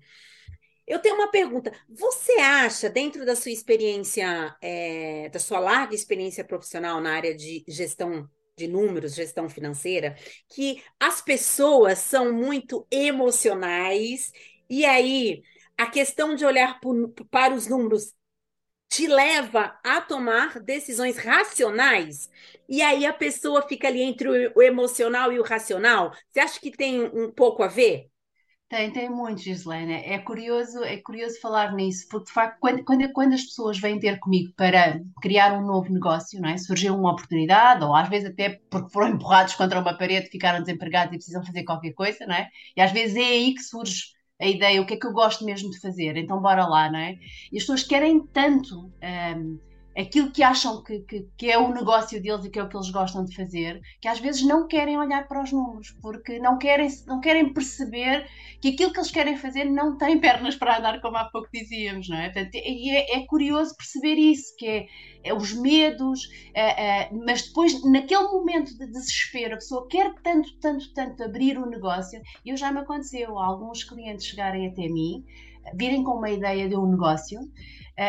Eu 0.87 0.99
tenho 0.99 1.15
uma 1.15 1.31
pergunta. 1.31 1.71
Você 1.89 2.33
acha, 2.33 2.89
dentro 2.89 3.25
da 3.25 3.35
sua 3.35 3.51
experiência, 3.51 4.55
eh, 4.61 5.29
da 5.29 5.39
sua 5.39 5.59
larga 5.59 5.95
experiência 5.95 6.43
profissional 6.43 7.01
na 7.01 7.13
área 7.15 7.35
de 7.35 7.63
gestão 7.67 8.29
de 8.57 8.67
números, 8.67 9.15
gestão 9.15 9.49
financeira, 9.49 10.15
que 10.47 10.81
as 10.99 11.21
pessoas 11.21 11.97
são 11.99 12.31
muito 12.31 12.87
emocionais 12.91 14.31
e 14.69 14.85
aí 14.85 15.41
a 15.77 15.87
questão 15.87 16.35
de 16.35 16.45
olhar 16.45 16.79
por- 16.79 17.11
para 17.29 17.53
os 17.53 17.67
números 17.67 18.13
te 18.89 19.07
leva 19.07 19.79
a 19.83 20.01
tomar 20.01 20.59
decisões 20.61 21.17
racionais? 21.17 22.29
E 22.69 22.81
aí 22.81 23.05
a 23.05 23.13
pessoa 23.13 23.67
fica 23.67 23.87
ali 23.89 24.01
entre 24.01 24.29
o 24.55 24.61
emocional 24.63 25.31
e 25.33 25.39
o 25.39 25.43
racional? 25.43 26.13
Você 26.31 26.39
acha 26.41 26.59
que 26.61 26.71
tem 26.71 27.03
um 27.03 27.31
pouco 27.31 27.63
a 27.63 27.67
ver? 27.67 28.09
Tem, 28.67 28.91
tem 28.91 29.09
muito, 29.09 29.41
Gislena. 29.41 29.93
É 29.93 30.17
curioso, 30.17 30.83
é 30.83 30.97
curioso 30.97 31.39
falar 31.39 31.73
nisso, 31.73 32.07
porque 32.09 32.25
de 32.25 32.31
facto, 32.33 32.59
quando, 32.59 32.83
quando, 32.83 33.13
quando 33.13 33.33
as 33.33 33.43
pessoas 33.43 33.77
vêm 33.79 33.99
ter 33.99 34.19
comigo 34.19 34.51
para 34.57 34.99
criar 35.21 35.53
um 35.53 35.65
novo 35.65 35.93
negócio, 35.93 36.41
não 36.41 36.49
é? 36.49 36.57
Surgiu 36.57 36.95
uma 36.95 37.11
oportunidade, 37.11 37.83
ou 37.83 37.95
às 37.95 38.09
vezes 38.09 38.29
até 38.31 38.59
porque 38.69 38.91
foram 38.91 39.09
empurrados 39.09 39.53
contra 39.53 39.79
uma 39.79 39.95
parede, 39.97 40.29
ficaram 40.29 40.61
desempregados 40.63 41.13
e 41.13 41.17
precisam 41.17 41.45
fazer 41.45 41.63
qualquer 41.63 41.93
coisa, 41.93 42.25
não 42.25 42.35
é? 42.35 42.49
E 42.75 42.81
às 42.81 42.91
vezes 42.91 43.15
é 43.15 43.21
aí 43.21 43.53
que 43.53 43.61
surge 43.61 44.15
a 44.41 44.47
ideia, 44.47 44.81
o 44.81 44.85
que 44.85 44.95
é 44.95 44.97
que 44.97 45.05
eu 45.07 45.13
gosto 45.13 45.45
mesmo 45.45 45.69
de 45.69 45.79
fazer, 45.79 46.17
então 46.17 46.41
bora 46.41 46.65
lá, 46.65 46.91
não 46.91 46.99
é? 46.99 47.13
E 47.51 47.57
as 47.57 47.63
pessoas 47.63 47.83
querem 47.83 48.25
tanto 48.27 48.91
hum, 49.37 49.59
aquilo 49.97 50.31
que 50.31 50.43
acham 50.43 50.83
que, 50.83 50.99
que, 50.99 51.27
que 51.37 51.49
é 51.49 51.57
o 51.57 51.73
negócio 51.73 52.21
deles 52.21 52.45
e 52.45 52.49
que 52.49 52.59
é 52.59 52.63
o 52.63 52.67
que 52.67 52.75
eles 52.75 52.89
gostam 52.89 53.23
de 53.23 53.33
fazer, 53.33 53.81
que 54.01 54.07
às 54.07 54.19
vezes 54.19 54.43
não 54.43 54.67
querem 54.67 54.97
olhar 54.97 55.27
para 55.27 55.41
os 55.41 55.51
números, 55.51 55.95
porque 56.01 56.37
não 56.39 56.57
querem, 56.57 56.89
não 57.07 57.21
querem 57.21 57.53
perceber 57.53 58.27
que 58.61 58.69
aquilo 58.69 58.91
que 58.91 58.99
eles 58.99 59.11
querem 59.11 59.37
fazer 59.37 59.65
não 59.65 59.97
tem 59.97 60.19
pernas 60.19 60.55
para 60.55 60.77
andar, 60.77 61.01
como 61.01 61.17
há 61.17 61.25
pouco 61.25 61.47
dizíamos, 61.53 62.09
não 62.09 62.17
é? 62.17 62.29
Portanto, 62.29 62.55
é, 62.55 63.17
é 63.17 63.25
curioso 63.25 63.75
perceber 63.75 64.15
isso, 64.15 64.53
que 64.57 64.67
é, 64.67 64.85
é 65.23 65.33
os 65.33 65.53
medos, 65.53 66.27
é, 66.53 67.03
é, 67.03 67.09
mas 67.13 67.47
depois, 67.47 67.81
naquele 67.85 68.23
momento 68.23 68.77
de 68.77 68.87
desespero, 68.87 69.53
a 69.53 69.57
pessoa 69.57 69.87
quer 69.87 70.13
tanto, 70.21 70.49
tanto, 70.59 70.93
tanto 70.93 71.23
abrir 71.23 71.57
o 71.57 71.65
negócio, 71.65 72.21
e 72.43 72.49
eu 72.49 72.57
já 72.57 72.71
me 72.71 72.79
aconteceu 72.79 73.39
alguns 73.39 73.83
clientes 73.83 74.25
chegarem 74.25 74.67
até 74.67 74.89
mim, 74.89 75.23
virem 75.73 76.03
com 76.03 76.11
uma 76.11 76.29
ideia 76.29 76.67
de 76.67 76.75
um 76.75 76.85
negócio, 76.85 77.39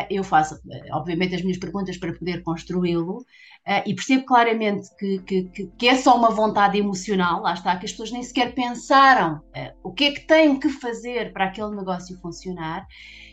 eu 0.09 0.23
faço, 0.23 0.55
eh, 0.71 0.87
obviamente, 0.91 1.35
as 1.35 1.41
minhas 1.41 1.57
perguntas 1.57 1.97
para 1.97 2.13
poder 2.13 2.43
construí-lo 2.43 3.25
eh, 3.65 3.83
e 3.89 3.95
percebo 3.95 4.25
claramente 4.25 4.87
que, 4.97 5.19
que, 5.19 5.43
que, 5.77 5.87
é 5.87 5.95
só 5.95 6.17
uma 6.17 6.29
vontade 6.29 6.77
emocional, 6.77 7.41
lá 7.41 7.53
está, 7.53 7.77
que 7.77 7.85
as 7.85 7.91
pessoas 7.91 8.11
nem 8.11 8.23
sequer 8.23 8.53
pensaram 8.53 9.41
eh, 9.53 9.73
o 9.83 9.93
que 9.93 10.05
é 10.05 10.11
que 10.11 10.27
têm 10.27 10.59
que 10.59 10.69
fazer 10.69 11.31
para 11.33 11.45
aquele 11.45 11.75
negócio 11.75 12.17
funcionar. 12.19 12.85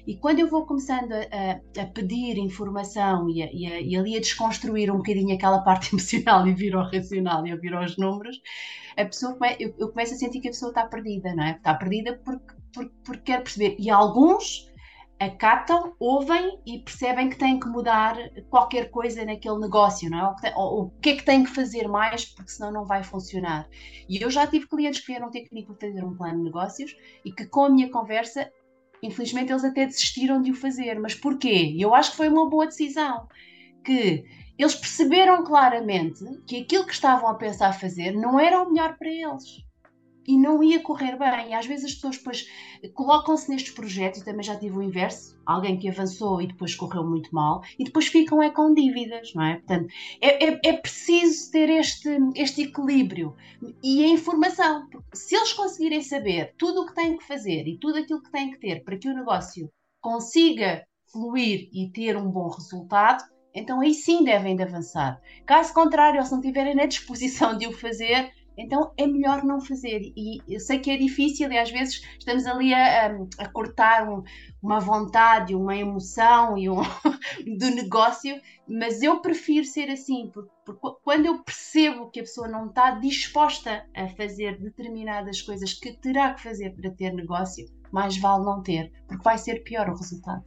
E 0.07 0.17
quando 0.19 0.39
eu 0.41 0.49
vou 0.49 0.67
começando 0.67 1.13
a, 1.13 1.83
a- 1.83 1.87
pedir 1.87 2.37
informação 2.39 3.29
e, 3.31 3.43
a- 3.43 3.51
e 3.53 3.67
a- 3.67 3.81
e 3.81 3.97
ali 3.97 4.17
a 4.17 4.21
desconstruir 4.21 4.91
um 4.91 4.99
bocadinho 4.99 5.35
aquela 5.35 5.61
parte 5.63 5.91
emocional 5.95 6.47
e 6.47 6.53
vir 6.55 6.75
ao 6.75 6.85
racional 6.91 7.47
e 7.47 7.57
vir 7.57 7.75
aos 7.75 7.97
números, 7.97 8.37
a 8.97 9.05
pessoa 9.05 9.37
eu, 9.59 9.75
eu 9.79 9.89
começo 9.91 10.15
a 10.15 10.17
sentir 10.17 10.41
que 10.41 10.49
a 10.49 10.51
pessoa 10.53 10.71
está 10.71 10.87
perdida, 10.87 11.35
não 11.35 11.45
é? 11.45 11.53
Está 11.53 11.75
perdida 11.75 12.21
porque, 12.25 12.55
porque, 12.73 12.93
porque 13.05 13.23
quer 13.23 13.43
perceber. 13.43 13.77
E 13.79 13.91
alguns 13.91 14.71
acatam, 15.19 15.95
ouvem 15.99 16.59
e 16.67 16.81
percebem 16.81 17.31
que 17.31 17.39
têm 17.39 17.59
que 17.59 17.69
mudar 17.69 18.17
qualquer 18.51 18.91
coisa 18.91 19.25
naquele 19.25 19.59
negócio, 19.59 20.11
não 20.11 20.35
é? 20.43 20.55
Ou, 20.57 20.85
o 20.85 20.91
que 21.01 21.11
é 21.11 21.17
que 21.17 21.25
têm 21.25 21.45
que 21.45 21.51
fazer 21.51 21.89
mais, 21.89 22.25
porque 22.25 22.51
senão 22.51 22.73
não 22.73 22.85
vai 22.85 23.03
funcionar. 23.03 23.69
E 24.09 24.21
eu 24.21 24.31
já 24.31 24.47
tive 24.47 24.67
clientes 24.67 25.01
que 25.01 25.07
vieram 25.07 25.31
ter 25.31 25.49
comigo 25.49 25.75
para 25.75 25.89
fazer 25.89 26.05
um 26.05 26.17
plano 26.17 26.39
de 26.39 26.45
negócios 26.45 26.97
e 27.25 27.33
que 27.33 27.47
com 27.47 27.65
a 27.65 27.71
minha 27.71 27.91
conversa, 27.91 28.51
infelizmente 29.03 29.53
eles 29.53 29.65
até 29.65 29.87
desistiram 29.87 30.43
de 30.43 30.51
o 30.51 30.55
fazer. 30.55 30.99
Mas 30.99 31.15
porquê? 31.15 31.75
Eu 31.79 31.95
acho 31.95 32.11
que 32.11 32.17
foi 32.17 32.29
uma 32.29 32.49
boa 32.49 32.67
decisão. 32.67 33.29
Que 33.85 34.25
eles 34.59 34.75
perceberam 34.75 35.45
claramente 35.45 36.25
que 36.47 36.63
aquilo 36.63 36.87
que 36.87 36.93
estavam 36.93 37.29
a 37.29 37.35
pensar 37.35 37.73
fazer 37.73 38.13
não 38.13 38.39
era 38.39 38.63
o 38.63 38.71
melhor 38.71 38.97
para 38.97 39.09
eles 39.09 39.65
e 40.27 40.37
não 40.37 40.63
ia 40.63 40.81
correr 40.81 41.17
bem. 41.19 41.51
E 41.51 41.55
às 41.55 41.67
vezes 41.67 41.87
as 41.87 41.95
pessoas 41.95 42.19
depois 42.19 42.47
colocam-se 42.95 43.51
nestes 43.51 43.73
projetos, 43.73 44.21
e 44.21 44.25
também 44.25 44.43
já 44.43 44.57
tive 44.57 44.79
o 44.79 44.83
inverso, 44.83 45.39
alguém 45.45 45.79
que 45.79 45.89
avançou 45.89 46.41
e 46.41 46.47
depois 46.47 46.75
correu 46.75 47.05
muito 47.05 47.35
mal, 47.35 47.63
e 47.79 47.85
depois 47.85 48.07
ficam 48.07 48.43
é 48.43 48.51
com 48.51 48.75
dívidas, 48.75 49.33
não 49.35 49.45
é? 49.45 49.57
Portanto, 49.57 49.89
é, 50.21 50.45
é, 50.45 50.61
é 50.65 50.73
preciso 50.73 51.51
ter 51.51 51.69
este, 51.69 52.09
este 52.35 52.63
equilíbrio 52.63 53.35
e 53.83 54.05
a 54.05 54.09
informação. 54.09 54.89
Se 55.13 55.37
eles 55.37 55.53
conseguirem 55.53 56.03
saber 56.03 56.55
tudo 56.59 56.83
o 56.83 56.87
que 56.87 56.95
têm 56.95 57.17
que 57.17 57.25
fazer 57.25 57.67
e 57.67 57.79
tudo 57.79 57.99
aquilo 57.99 58.23
que 58.23 58.31
têm 58.31 58.51
que 58.51 58.59
ter 58.59 58.85
para 58.85 58.97
que 58.99 59.09
o 59.09 59.15
negócio 59.15 59.71
consiga 60.01 60.85
fluir 61.13 61.69
e 61.73 61.91
ter 61.91 62.17
um 62.17 62.31
bom 62.31 62.49
resultado, 62.49 63.25
então 63.55 63.81
aí 63.81 63.95
sim 63.95 64.25
devem 64.25 64.57
de 64.57 64.65
avançar. 64.65 65.21
Caso 65.47 65.73
contrário, 65.73 66.23
se 66.25 66.33
não 66.33 66.41
tiverem 66.41 66.75
na 66.75 66.87
disposição 66.87 67.57
de 67.57 67.69
o 67.69 67.73
fazer, 67.73 68.33
então 68.57 68.93
é 68.97 69.07
melhor 69.07 69.45
não 69.45 69.61
fazer. 69.61 70.13
E 70.17 70.41
eu 70.49 70.61
sei 70.61 70.79
que 70.79 70.91
é 70.91 70.97
difícil 70.97 71.51
e 71.53 71.59
às 71.59 71.71
vezes 71.71 72.03
estamos 72.19 72.47
ali 72.47 72.73
a, 72.75 73.07
a- 73.39 73.49
cortar 73.51 74.09
um- 74.09 74.23
uma 74.63 74.81
vontade, 74.81 75.55
uma 75.55 75.77
emoção 75.77 76.57
e 76.57 76.69
um, 76.71 76.77
do 77.59 77.71
negócio, 77.71 78.41
mas 78.67 79.03
eu 79.03 79.21
prefiro 79.21 79.65
ser 79.67 79.91
assim, 79.91 80.31
porque, 80.33 80.51
porque 80.65 80.99
quando 81.03 81.27
eu 81.27 81.43
percebo 81.43 82.11
que 82.11 82.21
a 82.21 82.23
pessoa 82.23 82.49
não 82.49 82.67
está 82.69 82.93
disposta 82.93 83.85
a 83.95 84.09
fazer 84.09 84.59
determinadas 84.61 85.43
coisas 85.43 85.73
que 85.75 85.93
terá 85.93 86.35
que 86.35 86.43
fazer 86.43 86.71
para 86.75 86.91
ter 86.91 87.13
negócio, 87.13 87.67
mais 87.93 88.17
vale 88.19 88.45
não 88.45 88.63
ter, 88.63 88.93
porque 89.07 89.23
vai 89.23 89.39
ser 89.39 89.63
pior 89.65 89.89
o 89.89 89.97
resultado. 89.97 90.45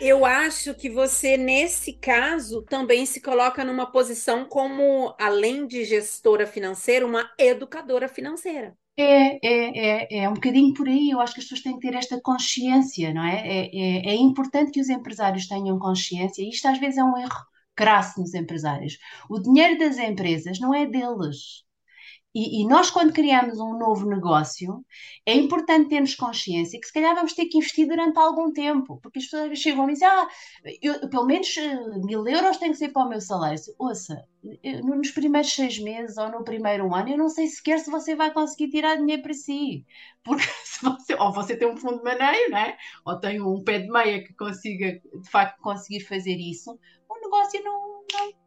Eu 0.00 0.24
acho 0.24 0.74
que 0.74 0.90
você, 0.90 1.36
nesse 1.36 1.92
caso, 1.92 2.62
também 2.62 3.06
se 3.06 3.20
coloca 3.20 3.64
numa 3.64 3.86
posição 3.86 4.44
como, 4.44 5.14
além 5.18 5.66
de 5.66 5.84
gestora 5.84 6.46
financeira, 6.46 7.06
uma 7.06 7.30
educadora 7.38 8.08
financeira. 8.08 8.76
É, 8.96 9.38
é, 9.46 10.18
é, 10.18 10.24
é 10.24 10.28
um 10.28 10.34
bocadinho 10.34 10.74
por 10.74 10.88
aí. 10.88 11.10
Eu 11.10 11.20
acho 11.20 11.34
que 11.34 11.40
as 11.40 11.44
pessoas 11.44 11.62
têm 11.62 11.78
que 11.78 11.88
ter 11.88 11.96
esta 11.96 12.20
consciência, 12.20 13.12
não 13.14 13.24
é? 13.24 13.36
É, 13.46 13.66
é, 13.74 14.10
é 14.10 14.14
importante 14.16 14.70
que 14.72 14.80
os 14.80 14.88
empresários 14.88 15.46
tenham 15.46 15.78
consciência, 15.78 16.46
isto 16.46 16.66
às 16.68 16.78
vezes 16.78 16.98
é 16.98 17.04
um 17.04 17.16
erro 17.16 17.46
crasso 17.74 18.20
nos 18.20 18.34
empresários. 18.34 18.98
O 19.30 19.38
dinheiro 19.40 19.78
das 19.78 19.98
empresas 19.98 20.58
não 20.60 20.74
é 20.74 20.86
deles. 20.86 21.64
E, 22.34 22.62
e 22.62 22.66
nós, 22.66 22.90
quando 22.90 23.12
criamos 23.12 23.60
um 23.60 23.76
novo 23.78 24.08
negócio, 24.08 24.84
é 25.26 25.34
importante 25.34 25.88
termos 25.90 26.14
consciência 26.14 26.80
que 26.80 26.86
se 26.86 26.92
calhar 26.92 27.14
vamos 27.14 27.34
ter 27.34 27.46
que 27.46 27.58
investir 27.58 27.86
durante 27.86 28.18
algum 28.18 28.52
tempo, 28.52 28.98
porque 29.02 29.18
as 29.18 29.24
pessoas 29.26 29.58
chegam 29.58 29.88
e 29.88 29.92
dizem, 29.92 30.08
ah, 30.08 30.28
eu, 30.80 31.08
pelo 31.10 31.26
menos 31.26 31.54
eh, 31.56 31.76
mil 32.04 32.26
euros 32.26 32.56
tem 32.56 32.70
que 32.70 32.76
ser 32.78 32.88
para 32.90 33.04
o 33.06 33.08
meu 33.08 33.20
salário. 33.20 33.58
Ouça, 33.78 34.16
eu- 34.62 34.80
nos 34.84 35.10
primeiros 35.10 35.52
seis 35.52 35.78
meses 35.78 36.16
ou 36.16 36.30
no 36.30 36.44
primeiro 36.44 36.94
ano, 36.94 37.10
eu 37.10 37.18
não 37.18 37.28
sei 37.28 37.46
sequer 37.48 37.78
se 37.78 37.90
você 37.90 38.14
vai 38.16 38.32
conseguir 38.32 38.70
tirar 38.70 38.96
dinheiro 38.96 39.22
para 39.22 39.34
si. 39.34 39.84
Porque 40.24 40.44
você, 40.82 41.14
ou 41.14 41.32
você 41.32 41.56
tem 41.56 41.68
um 41.68 41.76
fundo 41.76 41.98
de 41.98 42.04
maneio, 42.04 42.50
não 42.50 42.58
é? 42.58 42.76
ou 43.04 43.18
tem 43.20 43.40
um 43.40 43.62
pé 43.62 43.80
de 43.80 43.88
meia 43.88 44.22
que 44.24 44.34
consiga, 44.34 45.00
de 45.20 45.30
facto, 45.30 45.60
conseguir 45.60 46.00
fazer 46.00 46.36
isso, 46.36 46.78
o 47.08 47.20
negócio 47.20 47.62
não- 47.62 48.04
não- 48.12 48.41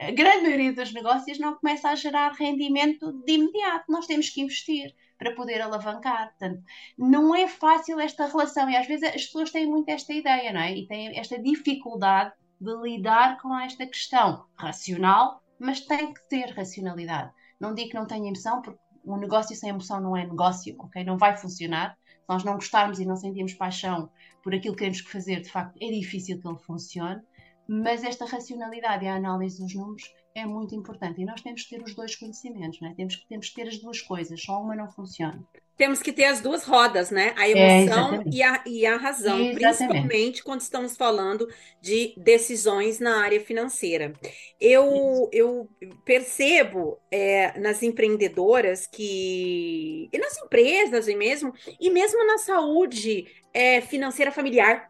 a 0.00 0.10
grande 0.10 0.42
maioria 0.42 0.72
dos 0.72 0.92
negócios 0.92 1.38
não 1.38 1.54
começa 1.56 1.88
a 1.88 1.94
gerar 1.94 2.32
rendimento 2.32 3.12
de 3.24 3.32
imediato. 3.32 3.90
Nós 3.90 4.06
temos 4.06 4.28
que 4.30 4.40
investir 4.40 4.94
para 5.18 5.34
poder 5.34 5.60
alavancar. 5.60 6.30
Portanto, 6.30 6.62
não 6.98 7.34
é 7.34 7.46
fácil 7.48 8.00
esta 8.00 8.26
relação 8.26 8.68
e 8.68 8.76
às 8.76 8.86
vezes 8.86 9.08
as 9.08 9.24
pessoas 9.26 9.50
têm 9.50 9.66
muito 9.66 9.88
esta 9.88 10.12
ideia, 10.12 10.52
não 10.52 10.60
é? 10.60 10.76
E 10.76 10.86
têm 10.86 11.18
esta 11.18 11.40
dificuldade 11.40 12.32
de 12.60 12.74
lidar 12.76 13.40
com 13.40 13.56
esta 13.58 13.86
questão 13.86 14.44
racional, 14.56 15.42
mas 15.58 15.80
tem 15.80 16.12
que 16.12 16.28
ter 16.28 16.50
racionalidade. 16.50 17.32
Não 17.60 17.74
digo 17.74 17.90
que 17.90 17.94
não 17.94 18.06
tenha 18.06 18.28
emoção, 18.28 18.62
porque 18.62 18.80
um 19.04 19.16
negócio 19.16 19.54
sem 19.54 19.70
emoção 19.70 20.00
não 20.00 20.16
é 20.16 20.26
negócio, 20.26 20.74
ok? 20.78 21.04
Não 21.04 21.18
vai 21.18 21.36
funcionar. 21.36 21.96
Se 22.06 22.28
nós 22.28 22.42
não 22.42 22.54
gostarmos 22.54 22.98
e 22.98 23.04
não 23.04 23.16
sentirmos 23.16 23.54
paixão 23.54 24.10
por 24.42 24.54
aquilo 24.54 24.74
que 24.74 24.82
temos 24.82 25.00
que 25.00 25.10
fazer, 25.10 25.40
de 25.40 25.50
facto, 25.50 25.76
é 25.80 25.90
difícil 25.90 26.40
que 26.40 26.48
ele 26.48 26.58
funcione. 26.58 27.22
Mas 27.68 28.04
esta 28.04 28.24
racionalidade 28.24 29.04
e 29.04 29.08
a 29.08 29.14
análise 29.14 29.60
dos 29.62 29.74
números 29.74 30.02
é 30.34 30.44
muito 30.44 30.74
importante. 30.74 31.20
E 31.22 31.24
nós 31.24 31.40
temos 31.40 31.62
que 31.62 31.76
ter 31.76 31.82
os 31.82 31.94
dois 31.94 32.14
conhecimentos, 32.16 32.80
não 32.80 32.90
é? 32.90 32.94
Temos, 32.94 33.16
que- 33.16 33.26
temos 33.28 33.48
que 33.48 33.54
ter 33.54 33.68
as 33.68 33.78
duas 33.78 34.00
coisas, 34.00 34.42
só 34.42 34.60
uma 34.60 34.74
não 34.76 34.90
funciona. 34.90 35.42
Temos 35.76 36.00
que 36.00 36.12
ter 36.12 36.26
as 36.26 36.40
duas 36.40 36.64
rodas, 36.64 37.10
né? 37.10 37.34
A 37.36 37.48
É, 37.48 37.50
emoção 37.50 38.06
exatamente. 38.14 38.36
e 38.36 38.42
a, 38.42 38.62
e 38.66 38.86
a 38.86 38.96
razão, 38.96 39.38
Exatamente. 39.40 39.58
principalmente 39.58 40.44
quando 40.44 40.60
estamos 40.60 40.96
falando 40.96 41.48
de 41.80 42.14
decisões 42.16 43.00
na 43.00 43.22
área 43.22 43.40
financeira. 43.40 44.12
Eu, 44.60 45.28
eu 45.32 45.68
percebo 46.04 46.98
é, 47.10 47.58
nas 47.58 47.82
empreendedoras 47.82 48.86
que, 48.86 50.08
e 50.12 50.18
nas 50.18 50.36
empresas 50.38 51.08
e 51.08 51.16
mesmo, 51.16 51.52
e 51.80 51.90
mesmo 51.90 52.24
na 52.26 52.38
saúde 52.38 53.26
é, 53.52 53.80
financeira 53.80 54.30
familiar, 54.30 54.88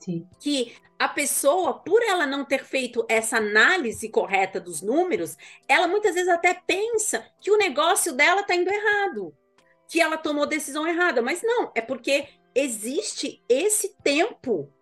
Sim. 0.00 0.26
que 0.40 0.74
a 0.98 1.08
pessoa, 1.08 1.74
por 1.74 2.02
ela 2.02 2.26
não 2.26 2.44
ter 2.44 2.64
feito 2.64 3.04
essa 3.08 3.36
análise 3.38 4.08
correta 4.10 4.60
dos 4.60 4.82
números, 4.82 5.36
ela 5.68 5.86
muitas 5.86 6.14
vezes 6.14 6.28
até 6.28 6.54
pensa 6.54 7.26
que 7.40 7.50
o 7.50 7.56
negócio 7.56 8.12
dela 8.12 8.42
está 8.42 8.54
indo 8.54 8.70
errado, 8.70 9.34
que 9.88 10.00
ela 10.00 10.16
tomou 10.16 10.46
decisão 10.46 10.86
errada, 10.86 11.22
mas 11.22 11.42
não, 11.42 11.70
é 11.74 11.80
porque 11.80 12.28
existe 12.54 13.42
esse 13.48 13.94
tempo 14.02 14.72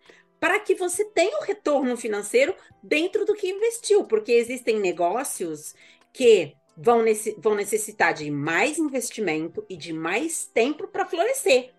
para 0.41 0.61
que 0.61 0.75
você 0.75 1.05
tenha 1.05 1.39
o 1.39 1.45
retorno 1.45 1.97
financeiro 1.97 2.55
dentro 2.83 3.25
do 3.25 3.35
que 3.35 3.49
investiu, 3.51 4.05
porque 4.05 4.33
existem 4.33 4.79
negócios 4.79 5.75
que 6.13 6.57
vão, 6.77 7.03
nesse- 7.03 7.35
vão 7.39 7.55
necessitar 7.55 8.15
de 8.15 8.31
mais 8.31 8.79
investimento 8.79 9.65
e 9.69 9.77
de 9.77 9.93
mais 9.93 10.47
tempo 10.47 10.87
para 10.89 11.07
florescer. 11.07 11.75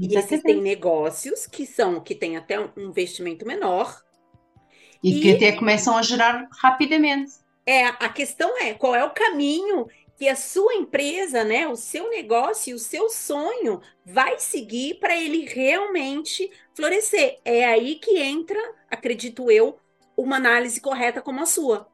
E 0.00 0.14
existem 0.16 0.60
Exatamente. 0.60 0.62
negócios 0.62 1.46
que 1.46 1.66
são 1.66 2.00
que 2.00 2.14
têm 2.14 2.36
até 2.36 2.58
um 2.60 2.70
investimento 2.76 3.46
menor. 3.46 4.02
E 5.02 5.14
que 5.20 5.30
E- 5.30 5.36
até 5.36 5.52
começam 5.52 5.96
a 5.96 6.02
gerar 6.02 6.48
rapidamente. 6.60 7.32
É, 7.66 7.86
a 7.86 8.08
questão 8.08 8.58
é 8.58 8.74
qual 8.74 8.94
é 8.94 9.04
o 9.04 9.10
caminho 9.14 9.86
que 10.16 10.28
a 10.28 10.36
sua 10.36 10.74
empresa, 10.74 11.44
né, 11.44 11.66
o 11.68 11.76
seu 11.76 12.08
negócio, 12.10 12.74
o 12.76 12.78
seu 12.78 13.08
sonho 13.08 13.80
vai 14.04 14.38
seguir 14.38 14.94
para 15.00 15.16
ele 15.16 15.44
realmente 15.46 16.50
florescer. 16.74 17.40
É 17.44 17.64
aí 17.64 17.96
que 17.96 18.18
entra, 18.18 18.58
acredito 18.90 19.50
eu, 19.50 19.78
uma 20.16 20.36
análise 20.36 20.80
correta 20.80 21.22
como 21.22 21.40
a 21.40 21.46
sua. 21.46 21.88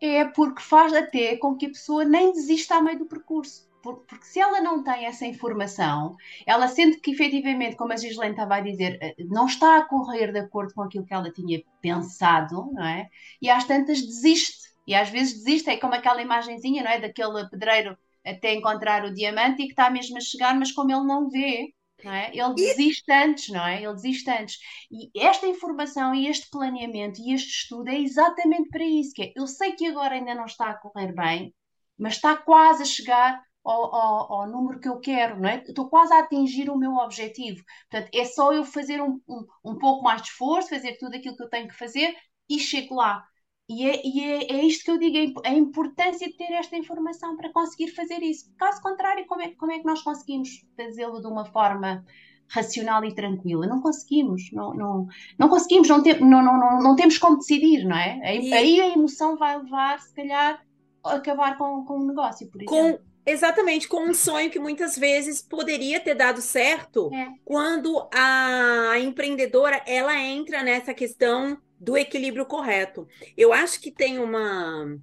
é 0.00 0.24
porque 0.26 0.62
faz 0.62 0.92
até 0.94 1.36
com 1.38 1.56
que 1.56 1.66
a 1.66 1.70
pessoa 1.70 2.04
nem 2.04 2.32
desista 2.32 2.76
a 2.76 2.82
meio 2.82 3.00
do 3.00 3.06
percurso. 3.06 3.65
Por- 3.86 4.04
Porque 4.06 4.24
se 4.24 4.40
ela 4.40 4.60
não 4.60 4.82
tem 4.82 5.06
essa 5.06 5.24
informação, 5.26 6.16
ela 6.46 6.66
sente 6.68 7.00
que 7.00 7.12
efetivamente, 7.12 7.76
como 7.76 7.92
a 7.92 7.96
Gislaine 7.96 8.32
estava 8.34 8.56
a 8.56 8.60
dizer, 8.60 8.98
eh, 9.00 9.14
não 9.28 9.46
está 9.46 9.78
a 9.78 9.84
correr 9.86 10.32
de 10.32 10.40
acordo 10.40 10.74
com 10.74 10.82
aquilo 10.82 11.04
que 11.06 11.14
ela 11.14 11.30
tinha 11.32 11.62
pensado, 11.80 12.70
não 12.72 12.84
é? 12.84 13.08
E 13.40 13.48
às 13.50 13.64
tantas 13.64 14.00
desiste. 14.02 14.66
E 14.86 14.94
às 14.94 15.08
vezes 15.10 15.34
desiste, 15.44 15.70
é 15.70 15.76
como 15.78 15.94
aquela 15.94 16.22
imagenzinha, 16.22 16.82
não 16.82 16.90
é? 16.90 17.00
Daquele 17.00 17.48
pedreiro 17.48 17.96
até 18.24 18.54
encontrar 18.54 19.04
o 19.04 19.14
diamante 19.14 19.62
e 19.62 19.66
que 19.66 19.72
está 19.72 19.88
mesmo 19.90 20.16
a 20.16 20.20
chegar, 20.20 20.54
mas 20.58 20.72
como 20.72 20.90
ele 20.92 21.04
não 21.04 21.28
vê, 21.30 21.72
não 22.02 22.12
é? 22.12 22.30
Ele 22.32 22.54
desiste 22.56 23.10
antes, 23.12 23.48
não 23.50 23.64
é? 23.66 23.82
Ele 23.82 23.94
desiste 23.94 24.28
antes. 24.30 24.58
E 24.90 25.10
esta 25.20 25.46
informação 25.46 26.14
e 26.14 26.26
este 26.28 26.48
planeamento 26.50 27.20
e 27.20 27.32
este 27.34 27.50
estudo 27.50 27.88
é 27.88 27.98
exatamente 28.00 28.68
para 28.68 28.84
isso, 28.84 29.12
que 29.14 29.22
é, 29.22 29.32
eu 29.36 29.46
sei 29.46 29.72
que 29.72 29.86
agora 29.86 30.14
ainda 30.14 30.34
não 30.34 30.44
está 30.46 30.70
a 30.70 30.74
correr 30.78 31.12
bem, 31.14 31.54
mas 31.98 32.14
está 32.14 32.36
quase 32.36 32.82
a 32.82 32.86
chegar 32.86 33.42
ao, 33.68 33.94
ao- 33.94 34.32
ao 34.42 34.48
número 34.48 34.80
que 34.80 34.88
eu 34.88 35.00
quero, 35.00 35.40
não 35.40 35.48
é? 35.48 35.62
Estou 35.66 35.88
quase 35.88 36.12
a 36.14 36.20
atingir 36.20 36.70
o 36.70 36.76
meu 36.78 36.94
objetivo. 36.96 37.62
Portanto, 37.90 38.10
é 38.14 38.24
só 38.24 38.52
eu 38.52 38.64
fazer 38.64 39.00
um, 39.02 39.20
um, 39.28 39.44
um 39.64 39.78
pouco 39.78 40.02
mais 40.04 40.22
de 40.22 40.28
esforço, 40.28 40.68
fazer 40.70 40.96
tudo 40.98 41.16
aquilo 41.16 41.36
que 41.36 41.42
eu 41.42 41.48
tenho 41.50 41.68
que 41.68 41.74
fazer 41.78 42.14
e 42.48 42.58
chego 42.58 42.94
lá. 42.94 43.24
E 43.68 43.84
é, 43.88 44.00
e 44.06 44.20
é, 44.24 44.52
é 44.58 44.64
isto 44.64 44.84
que 44.84 44.90
eu 44.92 44.98
digo, 44.98 45.16
a 45.16 45.20
imp- 45.22 45.46
a 45.46 45.50
importância 45.54 46.28
de 46.28 46.36
ter 46.36 46.52
esta 46.52 46.76
informação 46.76 47.36
para 47.36 47.52
conseguir 47.52 47.88
fazer 47.94 48.22
isso. 48.22 48.44
Caso 48.56 48.80
contrário, 48.80 49.26
como 49.26 49.42
é, 49.42 49.54
como 49.56 49.72
é 49.72 49.78
que 49.78 49.84
nós 49.84 50.02
conseguimos 50.02 50.48
fazê-lo 50.76 51.20
de 51.20 51.26
uma 51.26 51.44
forma 51.46 52.04
racional 52.48 53.04
e 53.04 53.12
tranquila? 53.14 53.66
Não 53.66 53.80
conseguimos, 53.80 54.42
não, 54.52 54.72
não, 54.74 55.06
não 55.38 55.48
conseguimos, 55.48 55.88
não, 55.88 56.00
tem- 56.02 56.20
não, 56.20 56.42
não, 56.42 56.58
não, 56.58 56.78
não 56.82 56.96
temos 56.96 57.18
como 57.18 57.38
decidir, 57.38 57.84
não 57.84 57.96
é? 57.96 58.20
Aí, 58.24 58.48
aí 58.52 58.80
a 58.80 58.88
emoção 58.90 59.36
vai 59.36 59.58
levar, 59.60 59.98
se 60.00 60.14
calhar, 60.14 60.62
a 61.04 61.14
acabar 61.16 61.56
com, 61.58 61.84
com 61.84 61.98
o 62.00 62.06
negócio, 62.06 62.48
por 62.50 62.62
exemplo. 62.62 62.94
Com 62.94 63.15
exatamente 63.26 63.88
com 63.88 64.00
um 64.08 64.14
sonho 64.14 64.50
que 64.50 64.58
muitas 64.58 64.96
vezes 64.96 65.42
poderia 65.42 66.00
ter 66.00 66.14
dado 66.14 66.40
certo 66.40 67.10
É. 67.12 67.26
quando 67.44 68.08
a 68.12 68.98
empreendedora 69.00 69.82
ela 69.86 70.16
entra 70.18 70.62
nessa 70.62 70.94
questão 70.94 71.60
do 71.78 71.96
equilíbrio 71.96 72.46
correto. 72.46 73.06
Eu 73.36 73.52
acho 73.52 73.80
que 73.80 73.90
tem 73.90 74.18
uma 74.18 74.98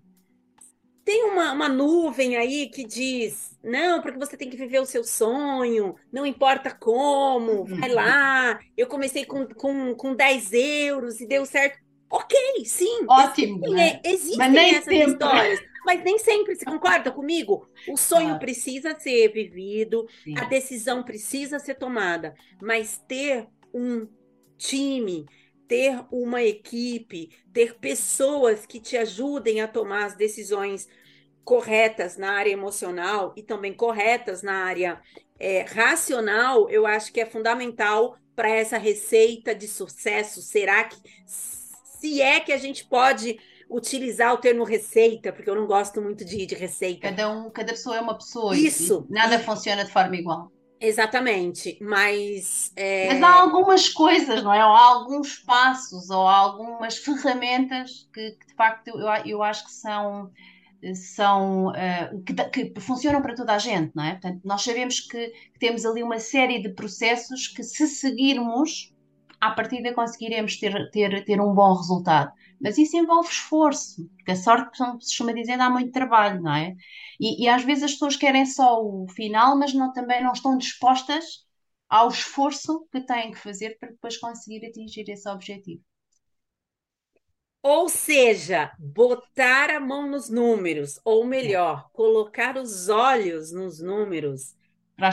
tem 1.03 1.25
uma, 1.25 1.51
uma 1.51 1.67
nuvem 1.69 2.37
aí 2.37 2.69
que 2.69 2.85
diz, 2.85 3.57
não, 3.61 4.01
porque 4.01 4.17
você 4.17 4.37
tem 4.37 4.49
que 4.49 4.55
viver 4.55 4.79
o 4.79 4.85
seu 4.85 5.03
sonho, 5.03 5.95
não 6.11 6.25
importa 6.25 6.73
como, 6.73 7.65
vai 7.65 7.89
lá. 7.89 8.57
Eu 8.77 8.87
comecei 8.87 9.25
com, 9.25 9.45
com, 9.47 9.93
com 9.95 10.15
10 10.15 10.53
euros 10.53 11.19
e 11.19 11.27
deu 11.27 11.45
certo. 11.45 11.77
Ok, 12.09 12.37
sim, 12.65 13.07
Ótimo, 13.07 13.65
existem, 13.65 13.69
né? 13.69 13.99
existem 14.03 14.37
Mas 14.37 14.51
nem 14.53 14.75
essas 14.75 14.85
sempre. 14.85 15.03
histórias. 15.03 15.59
Mas 15.85 16.03
nem 16.03 16.17
sempre, 16.17 16.55
você 16.55 16.65
concorda 16.65 17.11
comigo? 17.11 17.67
O 17.89 17.97
sonho 17.97 18.25
Claro. 18.27 18.39
precisa 18.39 18.97
ser 18.99 19.31
vivido, 19.31 20.05
Sim. 20.23 20.35
a 20.37 20.45
decisão 20.45 21.03
precisa 21.03 21.59
ser 21.59 21.75
tomada, 21.75 22.33
mas 22.61 22.97
ter 23.07 23.47
um 23.73 24.07
time, 24.57 25.25
ter 25.67 25.99
uma 26.11 26.41
equipe, 26.43 27.29
ter 27.51 27.77
pessoas 27.79 28.65
que 28.65 28.79
te 28.79 28.97
ajudem 28.97 29.61
a 29.61 29.67
tomar 29.67 30.05
as 30.05 30.15
decisões 30.15 30.87
corretas 31.43 32.17
na 32.17 32.31
área 32.33 32.51
emocional 32.51 33.33
e 33.35 33.43
também 33.43 33.73
corretas 33.73 34.41
na 34.41 34.63
área 34.65 35.01
é, 35.37 35.61
racional, 35.61 36.69
eu 36.69 36.85
acho 36.85 37.11
que 37.11 37.19
é 37.19 37.25
fundamental 37.25 38.17
para 38.35 38.49
essa 38.49 38.77
receita 38.77 39.53
de 39.53 39.67
sucesso. 39.67 40.41
Será 40.41 40.85
que, 40.85 40.95
se 41.25 42.21
é 42.21 42.39
que 42.39 42.53
a 42.53 42.57
gente 42.57 42.85
pode 42.87 43.37
utilizar 43.69 44.33
o 44.33 44.37
termo 44.37 44.63
receita, 44.63 45.31
porque 45.33 45.49
eu 45.49 45.55
não 45.55 45.65
gosto 45.67 46.01
muito 46.01 46.23
de, 46.25 46.45
de 46.45 46.55
receita. 46.55 47.09
Cada, 47.09 47.29
um, 47.29 47.49
cada 47.49 47.73
pessoa 47.73 47.97
é 47.97 48.01
uma 48.01 48.17
pessoa 48.17 48.55
e- 48.55 48.65
Isso. 48.67 49.05
e 49.09 49.13
nada 49.13 49.39
funciona 49.39 49.83
de 49.85 49.91
forma 49.91 50.15
igual. 50.15 50.51
Exatamente, 50.79 51.77
mas 51.81 52.71
é, 52.75 53.07
Mas 53.07 53.23
há 53.23 53.33
algumas 53.39 53.87
coisas, 53.87 54.43
não 54.43 54.53
é? 54.53 54.65
Ou 54.65 54.73
há 54.73 54.81
alguns 54.81 55.37
passos, 55.39 56.09
ou 56.09 56.27
há 56.27 56.35
algumas 56.35 56.97
ferramentas 56.97 58.09
que, 58.13 58.31
que, 58.31 58.47
de 58.47 58.53
facto 58.55 58.89
eu, 58.89 59.07
eu 59.25 59.41
acho 59.43 59.63
que 59.65 59.71
são, 59.71 60.29
são 61.15 61.73
eh, 61.75 62.11
que, 62.51 62.69
que 62.71 62.81
funcionam 62.81 63.21
para 63.21 63.33
toda 63.33 63.53
a 63.53 63.57
gente, 63.59 63.93
não 63.95 64.03
é? 64.03 64.11
Portanto, 64.11 64.41
nós 64.43 64.61
sabemos 64.61 64.99
que, 64.99 65.27
que 65.29 65.59
temos 65.59 65.85
ali 65.85 66.03
uma 66.03 66.19
série 66.19 66.61
de 66.61 66.69
processos 66.73 67.47
que, 67.47 67.63
se 67.63 67.87
seguirmos, 67.87 68.93
à 69.39 69.51
partida 69.51 69.93
conseguiremos 69.93 70.57
ter, 70.59 70.89
ter, 70.91 71.23
ter 71.23 71.39
um 71.39 71.53
bom 71.53 71.73
resultado. 71.75 72.31
Mas 72.63 72.77
isso 72.79 72.97
envolve 72.97 73.29
esforço, 73.29 74.09
porque 74.17 74.31
a 74.31 74.37
sorte, 74.37 74.77
como 74.77 74.93
se 75.01 75.09
costuma 75.09 75.33
dizer, 75.33 75.57
dá 75.57 75.69
muito 75.69 75.91
trabalho, 75.93 76.41
não 76.41 76.53
é? 76.55 76.75
E, 77.21 77.45
e 77.45 77.49
às 77.49 77.63
vezes 77.63 77.83
as 77.85 77.93
pessoas 77.93 78.15
querem 78.17 78.45
só 78.45 78.81
o 78.83 79.07
final, 79.09 79.57
mas 79.59 79.73
não, 79.73 79.93
também 79.93 80.23
não 80.23 80.33
estão 80.33 80.57
dispostas 80.57 81.45
ao 81.89 82.09
esforço 82.09 82.87
que 82.91 83.01
têm 83.01 83.31
que 83.31 83.37
fazer 83.39 83.77
para 83.79 83.91
depois 83.91 84.17
conseguir 84.17 84.65
atingir 84.67 85.05
esse 85.09 85.29
objetivo. 85.29 85.83
Ou 87.61 87.87
seja, 87.87 88.71
botar 88.77 89.69
a 89.69 89.79
mão 89.79 90.09
nos 90.09 90.29
números, 90.29 90.99
ou 91.05 91.25
melhor, 91.25 91.89
colocar 91.93 92.57
os 92.57 92.89
olhos 92.89 93.51
nos 93.53 93.79
números, 93.79 94.55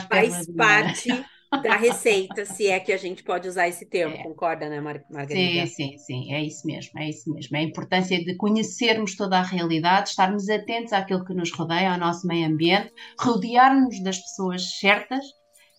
faz 0.09 0.47
mar. 0.47 0.95
parte 0.97 1.25
da 1.59 1.77
receita, 1.77 2.45
se 2.45 2.67
é 2.69 2.81
que 2.81 2.93
a 2.93 2.97
gente 2.97 3.23
pode 3.25 3.49
usar 3.49 3.69
esse 3.69 3.87
termo, 3.87 4.19
concorda, 4.19 4.69
né, 4.69 4.81
Mar 4.81 5.05
Sim, 5.05 5.11
Margarida? 5.11 5.67
sim, 5.67 5.97
sim, 5.99 6.33
é 6.33 6.43
isso 6.45 6.67
mesmo, 6.67 6.99
é 6.99 7.09
isso 7.09 7.33
mesmo. 7.33 7.57
É 7.57 7.61
a 7.61 7.62
importância 7.62 8.23
de 8.25 8.37
conhecermos 8.37 9.17
toda 9.17 9.39
a 9.39 9.43
realidade, 9.43 10.11
estarmos 10.11 10.49
atentos 10.49 10.93
àquilo 10.93 11.25
que 11.25 11.35
nos 11.35 11.53
rodeia, 11.53 11.93
ao 11.93 11.99
nosso 11.99 12.27
meio 12.27 12.47
ambiente, 12.49 12.93
rodear-nos 13.19 14.03
das 14.03 14.19
pessoas 14.19 14.79
certas, 14.79 15.25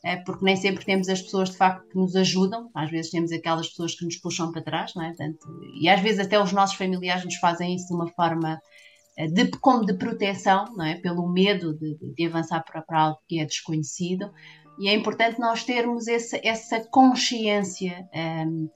eh, 0.06 0.18
porque 0.26 0.46
nem 0.46 0.56
sempre 0.56 0.86
temos 0.86 1.10
as 1.10 1.22
pessoas 1.22 1.50
de 1.52 1.58
facto 1.58 1.88
que 1.90 1.98
nos 1.98 2.16
ajudam, 2.16 2.70
às 2.76 2.90
vezes 2.92 3.12
temos 3.12 3.32
aquelas 3.32 3.68
pessoas 3.70 3.96
que 3.96 4.06
nos 4.06 4.18
puxam 4.18 4.52
para 4.52 4.64
trás, 4.64 4.94
não 4.96 5.04
é? 5.04 5.10
Portanto, 5.10 5.40
e 5.82 5.90
às 5.90 6.02
vezes 6.02 6.20
até 6.26 6.42
os 6.42 6.52
nossos 6.54 6.76
familiares 6.78 7.26
nos 7.26 7.36
fazem 7.38 7.76
isso 7.76 7.88
de 7.88 7.94
uma 7.96 8.08
forma 8.14 8.60
eh, 9.18 9.28
de, 9.28 9.50
como 9.60 9.86
de 9.86 9.94
proteção, 9.96 10.66
não 10.76 10.86
é? 10.86 10.96
Pelo 11.02 11.28
medo 11.32 11.78
de, 11.78 11.98
de 12.16 12.26
avançar 12.28 12.64
para, 12.64 12.82
para 12.82 13.02
algo 13.02 13.20
que 13.28 13.40
é 13.40 13.46
desconhecido. 13.46 14.32
E 14.82 14.90
é 14.90 14.96
importante 14.96 15.40
nós 15.40 15.64
termos 15.64 16.08
essa, 16.08 16.40
essa 16.44 16.80
consciência 16.90 18.10
ehm, 18.12 18.68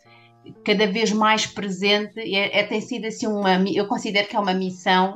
cada 0.63 0.85
vez 0.85 1.11
mais 1.11 1.47
presente. 1.47 2.19
É, 2.19 2.59
é- 2.59 2.63
tem 2.63 2.79
sido 2.79 3.07
assim 3.07 3.25
uma. 3.25 3.57
Eu 3.67 3.87
considero 3.87 4.27
que 4.27 4.35
é 4.35 4.39
uma 4.39 4.53
missão 4.53 5.15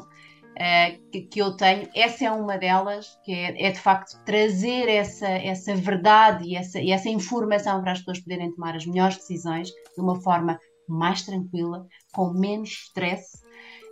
eh, 0.58 0.98
que, 1.12 1.22
que 1.22 1.40
eu 1.40 1.56
tenho. 1.56 1.88
Essa 1.96 2.26
é 2.26 2.32
uma 2.32 2.58
delas, 2.58 3.06
que 3.24 3.32
é, 3.32 3.68
é 3.68 3.72
de 3.72 3.80
facto 3.80 4.20
trazer 4.26 4.90
essa, 4.90 5.28
essa 5.28 5.76
verdade 5.76 6.46
e 6.48 6.56
essa, 6.56 6.80
e 6.82 6.92
essa 6.92 7.08
informação 7.08 7.82
para 7.82 7.92
as 7.92 8.00
pessoas 8.00 8.20
poderem 8.22 8.52
tomar 8.52 8.76
as 8.76 8.88
melhores 8.88 9.18
decisões 9.18 9.70
de 9.70 10.02
uma 10.02 10.20
forma 10.20 10.60
mais 10.88 11.22
tranquila, 11.22 11.86
com 12.12 12.34
menos 12.34 12.72
stress 12.88 13.44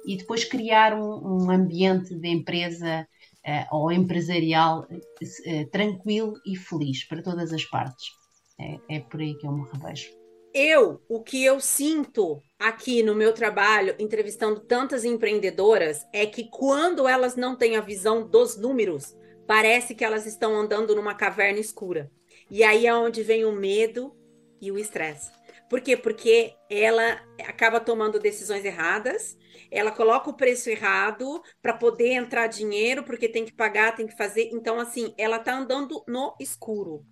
e 0.08 0.17
depois 0.17 0.43
criar 0.43 0.95
um, 0.95 1.43
um 1.45 1.51
ambiente 1.51 2.16
de 2.16 2.27
empresa 2.27 3.08
eh, 3.48 3.66
ou 3.72 3.90
empresarial 3.92 4.85
eh, 5.45 5.66
tranquilo 5.72 6.34
e 6.45 6.58
feliz 6.58 7.08
para 7.08 7.24
todas 7.24 7.53
as 7.53 7.64
partes. 7.64 8.09
É, 8.59 8.98
é 8.98 9.00
por 9.00 9.22
aí 9.22 9.35
que 9.35 9.48
eu 9.48 9.51
me 9.53 9.66
revejo. 9.72 10.09
Eu, 10.53 11.01
o 11.08 11.22
que 11.22 11.45
eu 11.45 11.59
sinto 11.59 12.42
aqui 12.59 13.03
no 13.03 13.16
meu 13.16 13.32
trabalho, 13.32 13.95
entrevistando 14.00 14.59
tantas 14.59 15.06
empreendedoras, 15.06 16.06
é 16.11 16.26
que 16.26 16.50
quando 16.50 17.08
elas 17.08 17.35
não 17.35 17.56
têm 17.56 17.77
a 17.77 17.82
visão 17.82 18.27
dos 18.27 18.58
números, 18.58 19.16
parece 19.45 19.95
que 19.95 20.03
elas 20.03 20.26
estão 20.26 20.59
andando 20.59 20.95
numa 20.95 21.14
caverna 21.14 21.59
escura. 21.59 22.11
E 22.50 22.64
aí 22.64 22.85
é 22.85 22.93
onde 22.93 23.24
vem 23.24 23.45
o 23.45 23.51
medo 23.51 24.16
e 24.59 24.72
o 24.72 24.77
estresse. 24.77 25.32
Por 25.69 25.80
quê? 25.80 25.95
Porque 25.95 26.53
ela 26.69 27.22
acaba 27.45 27.80
tomando 27.80 28.19
decisões 28.19 28.66
erradas, 28.66 29.38
ela 29.72 29.92
coloca 29.92 30.30
o 30.30 30.34
preço 30.36 30.69
errado 30.69 31.42
para 31.61 31.74
poder 31.74 32.14
entrar 32.14 32.48
dinheiro, 32.48 33.03
porque 33.03 33.30
tem 33.30 33.45
que 33.45 33.53
pagar, 33.53 33.95
tem 33.95 34.08
que 34.08 34.16
fazer. 34.18 34.50
Então, 34.53 34.80
assim, 34.80 35.14
ela 35.18 35.40
tá 35.40 35.53
andando 35.56 36.03
no 36.08 36.36
escuro. 36.40 37.06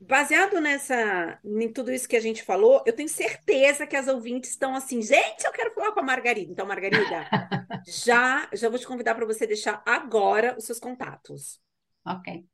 Baseado 0.00 0.60
nessa, 0.60 1.38
em 1.44 1.72
tudo 1.72 1.92
isso 1.92 2.08
que 2.08 2.16
a 2.16 2.20
gente 2.20 2.42
falou, 2.42 2.82
eu 2.84 2.92
tenho 2.94 3.08
certeza 3.08 3.86
que 3.86 3.96
as 3.96 4.08
ouvintes 4.08 4.50
estão 4.50 4.74
assim, 4.74 5.00
gente, 5.00 5.44
eu 5.44 5.52
quero 5.52 5.72
falar 5.74 5.92
com 5.92 6.00
a 6.00 6.02
Margarida. 6.02 6.50
Então, 6.50 6.66
Margarida, 6.66 7.30
já, 7.86 8.48
já 8.52 8.68
vou 8.68 8.78
te 8.78 8.86
convidar 8.86 9.14
para 9.14 9.26
você 9.26 9.46
deixar 9.46 9.82
agora 9.86 10.56
os 10.58 10.64
seus 10.66 10.80
contatos. 10.80 11.60
Ok. 12.04 12.44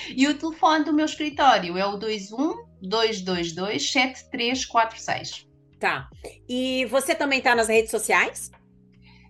E 0.09 0.27
o 0.27 0.37
telefone 0.37 0.83
do 0.83 0.93
meu 0.93 1.05
escritório 1.05 1.77
é 1.77 1.85
o 1.85 1.97
21 1.97 2.65
222 2.81 3.91
7346. 3.91 5.47
Tá. 5.79 6.09
E 6.47 6.85
você 6.85 7.15
também 7.15 7.41
tá 7.41 7.55
nas 7.55 7.67
redes 7.67 7.91
sociais? 7.91 8.51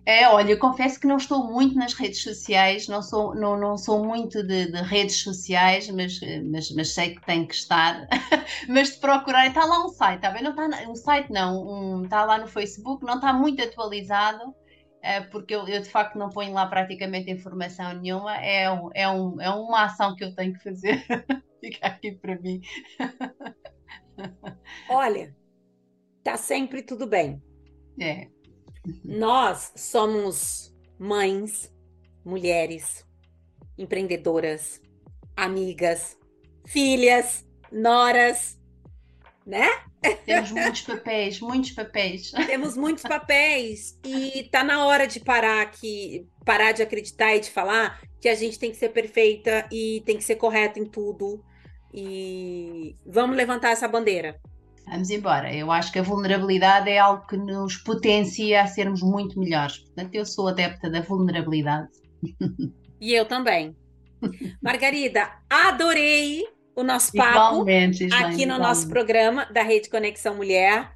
É, 0.06 0.28
olha, 0.28 0.52
eu 0.52 0.58
confesso 0.58 1.00
que 1.00 1.06
não 1.06 1.16
estou 1.16 1.50
muito 1.50 1.74
nas 1.76 1.94
redes 1.94 2.22
sociais, 2.22 2.86
não 2.88 3.00
sou, 3.00 3.34
não, 3.34 3.58
não 3.58 3.78
sou 3.78 4.04
muito 4.04 4.42
de, 4.42 4.70
de 4.70 4.82
redes 4.82 5.22
sociais, 5.22 5.88
mas, 5.88 6.20
mas, 6.44 6.70
mas 6.72 6.92
sei 6.92 7.14
que 7.14 7.24
tem 7.24 7.46
que 7.46 7.54
estar. 7.54 8.06
mas 8.68 8.92
de 8.92 8.98
procurar, 8.98 9.46
está 9.46 9.64
lá 9.64 9.82
um 9.82 9.88
site, 9.88 10.16
está 10.16 10.30
bem? 10.30 10.42
Não 10.42 10.50
está, 10.50 10.90
um 10.90 10.94
site 10.94 11.32
não, 11.32 11.66
um, 11.66 12.04
está 12.04 12.22
lá 12.24 12.36
no 12.36 12.46
Facebook, 12.46 13.02
não 13.04 13.14
está 13.14 13.32
muito 13.32 13.62
atualizado, 13.62 14.54
eh, 15.02 15.22
porque 15.22 15.54
eu, 15.54 15.66
eu 15.66 15.80
de 15.80 15.88
facto 15.88 16.18
não 16.18 16.28
ponho 16.28 16.52
lá 16.52 16.66
praticamente 16.66 17.30
informação 17.30 17.94
nenhuma, 17.94 18.36
é, 18.36 18.70
um, 18.70 18.90
é, 18.94 19.08
um, 19.08 19.40
é 19.40 19.48
uma 19.48 19.84
ação 19.84 20.14
que 20.14 20.24
eu 20.24 20.34
tenho 20.34 20.52
que 20.52 20.62
fazer. 20.62 21.02
Fica 21.60 21.86
aqui 21.86 22.12
para 22.12 22.38
mim. 22.40 22.60
Olha, 24.90 25.34
tá 26.22 26.36
sempre 26.36 26.82
tudo 26.82 27.06
bem. 27.06 27.42
É, 27.98 28.28
Nós 29.04 29.72
somos 29.76 30.74
mães, 30.98 31.72
mulheres, 32.24 33.04
empreendedoras, 33.78 34.80
amigas, 35.36 36.16
filhas, 36.66 37.46
noras, 37.70 38.58
né? 39.46 39.68
temos 40.26 40.50
muitos 40.50 40.82
papéis, 40.82 41.40
muitos 41.40 41.70
papéis. 41.72 42.30
Temos 42.46 42.76
muitos 42.76 43.02
papéis 43.02 43.98
e 44.04 44.48
tá 44.50 44.62
na 44.62 44.84
hora 44.84 45.06
de 45.06 45.20
parar 45.20 45.62
aqui, 45.62 46.28
parar 46.44 46.72
de 46.72 46.82
acreditar 46.82 47.34
e 47.34 47.40
de 47.40 47.50
falar 47.50 48.00
que 48.20 48.28
a 48.28 48.34
gente 48.34 48.58
tem 48.58 48.70
que 48.70 48.76
ser 48.76 48.90
perfeita 48.90 49.66
e 49.70 50.02
tem 50.04 50.16
que 50.16 50.24
ser 50.24 50.36
correta 50.36 50.78
em 50.78 50.84
tudo. 50.84 51.44
E 51.92 52.96
vamos 53.06 53.36
levantar 53.36 53.70
essa 53.70 53.86
bandeira. 53.86 54.40
Vamos 54.86 55.10
embora. 55.10 55.54
Eu 55.54 55.70
acho 55.72 55.92
que 55.92 55.98
a 55.98 56.02
vulnerabilidade 56.02 56.90
é 56.90 56.98
algo 56.98 57.26
que 57.26 57.36
nos 57.36 57.76
potencia 57.76 58.62
a 58.62 58.66
sermos 58.66 59.02
muito 59.02 59.38
melhores. 59.38 59.78
Portanto, 59.78 60.14
eu 60.14 60.26
sou 60.26 60.48
adepta 60.48 60.90
da 60.90 61.00
vulnerabilidade. 61.00 61.88
E 63.00 63.12
eu 63.12 63.24
também. 63.26 63.76
Margarida, 64.62 65.30
adorei 65.50 66.46
o 66.74 66.82
nosso 66.82 67.12
papo 67.12 67.54
Igualmente, 67.54 68.04
aqui 68.04 68.14
no 68.14 68.24
igualmente. 68.24 68.58
nosso 68.58 68.88
programa 68.88 69.46
da 69.46 69.62
Rede 69.62 69.88
Conexão 69.88 70.36
Mulher. 70.36 70.92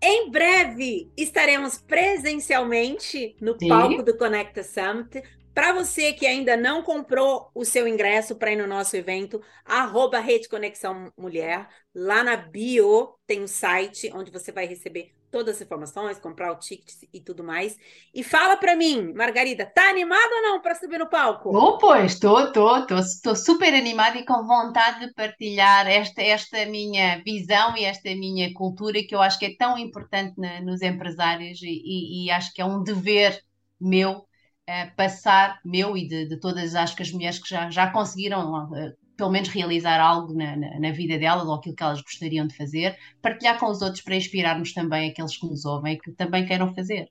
Em 0.00 0.30
breve 0.30 1.10
estaremos 1.16 1.78
presencialmente 1.78 3.36
no 3.40 3.58
Sim. 3.58 3.68
palco 3.68 4.02
do 4.02 4.16
Conecta 4.16 4.62
Summit. 4.62 5.22
Para 5.58 5.72
você 5.72 6.12
que 6.12 6.24
ainda 6.24 6.56
não 6.56 6.84
comprou 6.84 7.50
o 7.52 7.64
seu 7.64 7.88
ingresso 7.88 8.36
para 8.36 8.52
ir 8.52 8.56
no 8.56 8.64
nosso 8.68 8.96
evento, 8.96 9.42
arroba 9.64 10.20
Rede 10.20 10.48
Conexão 10.48 11.12
Mulher. 11.18 11.68
Lá 11.92 12.22
na 12.22 12.36
bio 12.36 13.18
tem 13.26 13.42
um 13.42 13.48
site 13.48 14.08
onde 14.14 14.30
você 14.30 14.52
vai 14.52 14.66
receber 14.66 15.12
todas 15.32 15.56
as 15.56 15.62
informações, 15.62 16.16
comprar 16.20 16.52
o 16.52 16.60
ticket 16.60 17.02
e 17.12 17.20
tudo 17.20 17.42
mais. 17.42 17.76
E 18.14 18.22
fala 18.22 18.56
para 18.56 18.76
mim, 18.76 19.12
Margarida, 19.16 19.66
tá 19.66 19.88
animada 19.90 20.32
ou 20.36 20.42
não 20.42 20.60
para 20.62 20.76
subir 20.76 20.96
no 20.96 21.10
palco? 21.10 21.50
Oh, 21.50 21.76
pois, 21.76 22.12
estou, 22.12 22.38
estou, 22.38 22.86
estou 23.00 23.34
super 23.34 23.74
animada 23.74 24.16
e 24.16 24.24
com 24.24 24.46
vontade 24.46 25.08
de 25.08 25.12
partilhar 25.12 25.88
esta, 25.88 26.22
esta 26.22 26.66
minha 26.66 27.20
visão 27.24 27.76
e 27.76 27.84
esta 27.84 28.08
minha 28.10 28.54
cultura 28.54 29.02
que 29.02 29.12
eu 29.12 29.20
acho 29.20 29.40
que 29.40 29.46
é 29.46 29.56
tão 29.56 29.76
importante 29.76 30.38
na- 30.38 30.60
nos 30.60 30.82
empresários 30.82 31.60
e, 31.62 31.66
e- 31.66 32.26
e 32.26 32.30
acho 32.30 32.54
que 32.54 32.62
é 32.62 32.64
um 32.64 32.80
dever 32.84 33.42
meu 33.80 34.27
eh, 34.68 34.90
passar, 34.94 35.58
meu 35.64 35.96
e 35.96 36.06
de, 36.06 36.26
de 36.28 36.38
todas 36.38 36.74
acho 36.74 36.94
que 36.94 37.02
as 37.02 37.10
mulheres 37.10 37.38
que 37.38 37.48
já, 37.48 37.70
já 37.70 37.90
conseguiram 37.90 38.74
eh, 38.76 38.92
pelo 39.16 39.30
menos 39.30 39.48
realizar 39.48 39.98
algo 39.98 40.34
na, 40.34 40.54
na, 40.56 40.78
na 40.78 40.92
vida 40.92 41.18
delas 41.18 41.46
ou 41.48 41.54
aquilo 41.54 41.74
que 41.74 41.82
elas 41.82 42.02
gostariam 42.02 42.46
de 42.46 42.54
fazer, 42.54 42.94
partilhar 43.22 43.58
com 43.58 43.66
os 43.70 43.80
outros 43.80 44.02
para 44.02 44.14
inspirarmos 44.14 44.74
também 44.74 45.10
aqueles 45.10 45.38
que 45.38 45.46
nos 45.46 45.64
ouvem 45.64 45.94
e 45.94 45.98
que 45.98 46.12
também 46.12 46.44
queiram 46.44 46.74
fazer. 46.74 47.08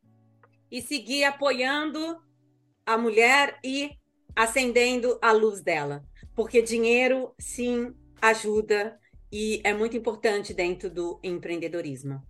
e 0.72 0.82
seguir 0.84 1.24
apoiando 1.24 2.20
a 2.86 2.96
mulher 2.96 3.58
e 3.64 3.90
acendendo 4.36 5.18
a 5.20 5.32
luz 5.32 5.60
dela. 5.62 6.04
Porque 6.36 6.62
dinheiro, 6.62 7.34
sim, 7.40 7.92
ajuda 8.22 9.00
e 9.32 9.62
é 9.64 9.74
muito 9.74 9.98
importante 9.98 10.54
dentro 10.54 10.92
do 10.92 11.20
empreendedorismo. 11.24 12.22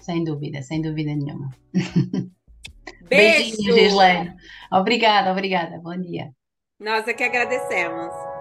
Sem 0.00 0.24
dúvida, 0.24 0.62
sem 0.62 0.80
dúvida 0.80 1.14
nenhuma. 1.14 1.50
Beijo! 3.16 3.56
Beijinhos, 3.56 3.76
Gislaine. 3.76 4.34
Obrigada, 4.70 5.30
obrigada. 5.32 5.78
Bom 5.78 5.96
dia. 6.00 6.30
Nós 6.80 7.06
é 7.06 7.12
que 7.12 7.22
agradecemos. 7.22 8.31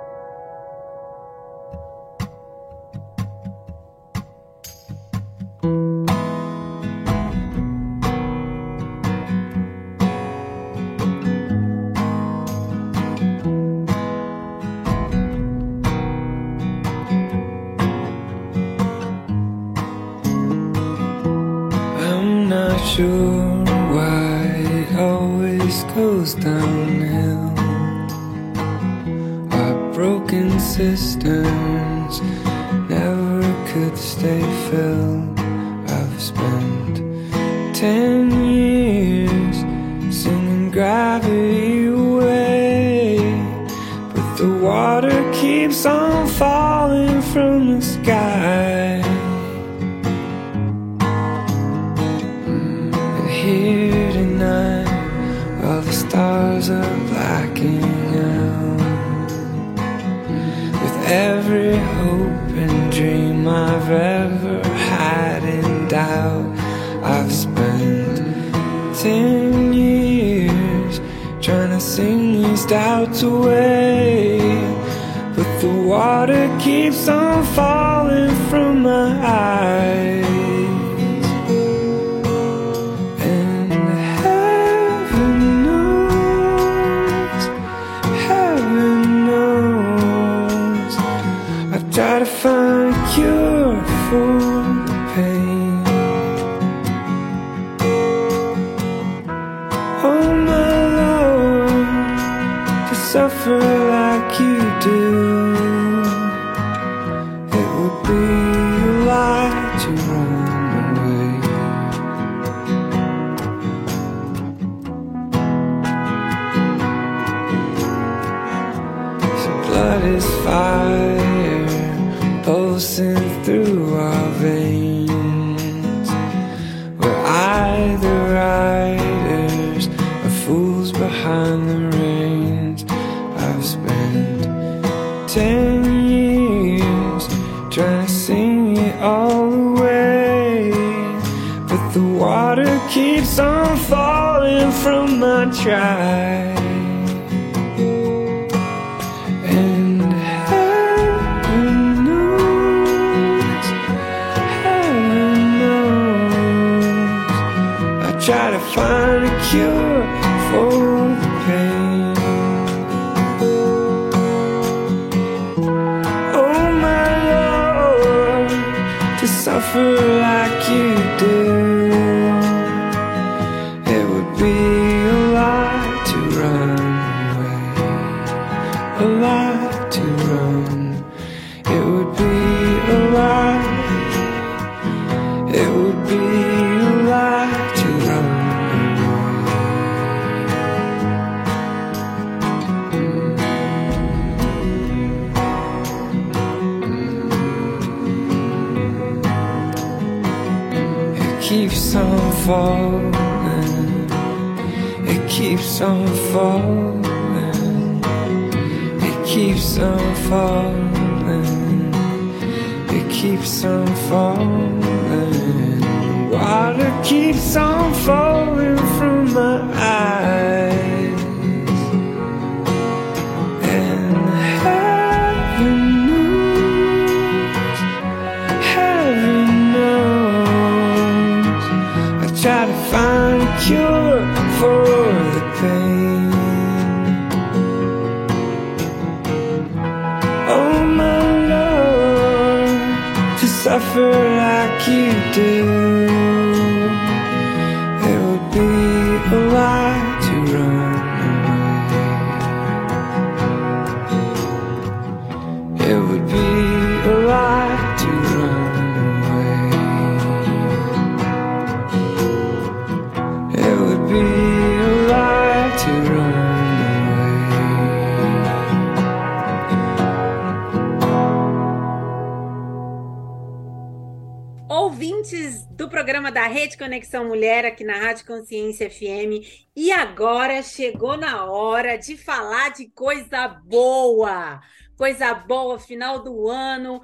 Conexão 276.92 277.24
Mulher 277.24 277.64
aqui 277.64 277.86
na 277.86 277.96
Rádio 277.96 278.26
Consciência 278.26 278.90
FM. 278.90 279.48
E 279.74 279.94
agora 279.94 280.62
chegou 280.62 281.16
na 281.16 281.46
hora 281.46 281.96
de 281.96 282.18
falar 282.18 282.74
de 282.74 282.90
coisa 282.90 283.48
boa. 283.48 284.60
Coisa 284.98 285.34
boa, 285.34 285.80
final 285.80 286.22
do 286.22 286.50
ano, 286.50 287.02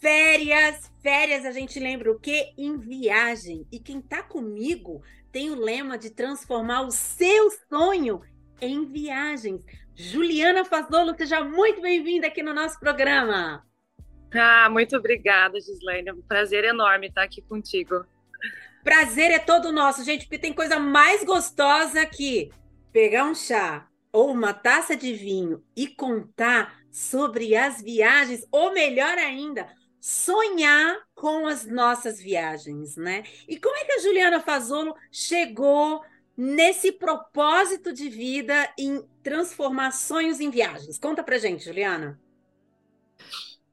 férias. 0.00 0.92
Férias 1.02 1.44
a 1.44 1.50
gente 1.50 1.80
lembra 1.80 2.12
o 2.12 2.20
quê? 2.20 2.52
Em 2.56 2.78
viagem. 2.78 3.66
E 3.72 3.80
quem 3.80 4.00
tá 4.00 4.22
comigo 4.22 5.02
tem 5.32 5.50
o 5.50 5.56
lema 5.56 5.98
de 5.98 6.10
transformar 6.10 6.82
o 6.82 6.92
seu 6.92 7.50
sonho 7.68 8.20
em 8.60 8.86
viagens. 8.86 9.64
Juliana 9.92 10.64
Fazolo, 10.64 11.16
seja 11.16 11.42
muito 11.42 11.82
bem-vinda 11.82 12.28
aqui 12.28 12.44
no 12.44 12.54
nosso 12.54 12.78
programa. 12.78 13.66
Ah, 14.32 14.70
muito 14.70 14.96
obrigada, 14.96 15.60
Gislaine. 15.60 16.10
É 16.10 16.12
um 16.12 16.22
prazer 16.22 16.62
enorme 16.62 17.08
estar 17.08 17.24
aqui 17.24 17.42
contigo. 17.42 18.06
Prazer 18.86 19.32
é 19.32 19.40
todo 19.40 19.72
nosso, 19.72 20.04
gente, 20.04 20.26
porque 20.26 20.38
tem 20.38 20.52
coisa 20.52 20.78
mais 20.78 21.24
gostosa 21.24 22.06
que 22.06 22.52
pegar 22.92 23.24
um 23.24 23.34
chá 23.34 23.88
ou 24.12 24.30
uma 24.30 24.54
taça 24.54 24.94
de 24.94 25.12
vinho 25.12 25.60
e 25.74 25.88
contar 25.88 26.72
sobre 26.88 27.56
as 27.56 27.82
viagens, 27.82 28.46
ou 28.48 28.72
melhor 28.72 29.18
ainda, 29.18 29.66
sonhar 30.00 30.98
com 31.16 31.48
as 31.48 31.66
nossas 31.66 32.20
viagens, 32.20 32.96
né? 32.96 33.24
E 33.48 33.58
como 33.58 33.74
é 33.74 33.84
que 33.86 33.92
a 33.94 33.98
Juliana 33.98 34.38
Fazolo 34.38 34.94
chegou 35.10 36.04
nesse 36.36 36.92
propósito 36.92 37.92
de 37.92 38.08
vida 38.08 38.72
em 38.78 39.04
transformar 39.20 39.90
sonhos 39.90 40.38
em 40.38 40.48
viagens? 40.48 40.96
Conta 40.96 41.24
pra 41.24 41.38
gente, 41.38 41.64
Juliana. 41.64 42.20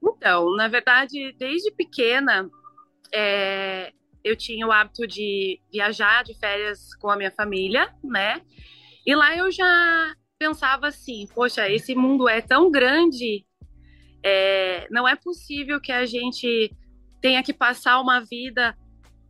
Então, 0.01 0.55
na 0.55 0.67
verdade, 0.67 1.35
desde 1.37 1.69
pequena, 1.71 2.49
é, 3.13 3.93
eu 4.23 4.35
tinha 4.35 4.65
o 4.65 4.71
hábito 4.71 5.05
de 5.05 5.59
viajar 5.71 6.23
de 6.23 6.33
férias 6.33 6.95
com 6.95 7.09
a 7.09 7.17
minha 7.17 7.31
família, 7.31 7.93
né? 8.03 8.41
E 9.05 9.13
lá 9.15 9.35
eu 9.35 9.51
já 9.51 10.15
pensava 10.39 10.87
assim, 10.87 11.27
poxa, 11.33 11.69
esse 11.69 11.93
mundo 11.93 12.27
é 12.27 12.41
tão 12.41 12.71
grande, 12.71 13.45
é, 14.23 14.87
não 14.89 15.07
é 15.07 15.15
possível 15.15 15.79
que 15.79 15.91
a 15.91 16.05
gente 16.05 16.71
tenha 17.21 17.43
que 17.43 17.53
passar 17.53 17.99
uma 17.99 18.19
vida 18.21 18.77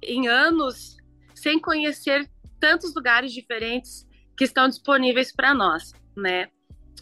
em 0.01 0.27
anos 0.27 0.97
sem 1.35 1.59
conhecer 1.59 2.29
tantos 2.59 2.95
lugares 2.95 3.31
diferentes 3.31 4.07
que 4.37 4.43
estão 4.43 4.67
disponíveis 4.67 5.31
para 5.31 5.53
nós, 5.53 5.91
né? 6.15 6.49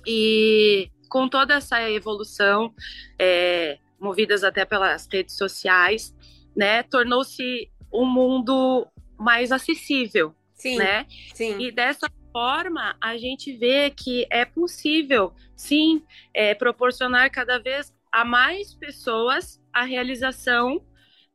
E 0.06 0.90
com 1.10 1.28
toda 1.28 1.56
essa 1.56 1.90
evolução, 1.90 2.74
é, 3.20 3.78
movidas 4.00 4.44
até 4.44 4.66
pelas 4.66 5.08
redes 5.12 5.38
sociais, 5.38 6.14
né, 6.56 6.84
tornou-se 6.84 7.71
um 7.94 8.06
mundo 8.06 8.88
mais 9.18 9.52
acessível, 9.52 10.34
Sim, 10.54 10.78
né? 10.78 11.06
sim. 11.34 11.60
E 11.60 11.72
dessa 11.72 12.08
forma 12.32 12.96
a 13.02 13.18
gente 13.18 13.56
vê 13.58 13.90
que 13.90 14.26
é 14.30 14.46
possível, 14.46 15.34
sim, 15.56 16.04
é, 16.34 16.54
proporcionar 16.54 17.30
cada 17.30 17.58
vez 17.58 17.94
a 18.12 18.24
mais 18.24 18.74
pessoas 18.74 19.62
a 19.74 19.84
realização 19.84 20.82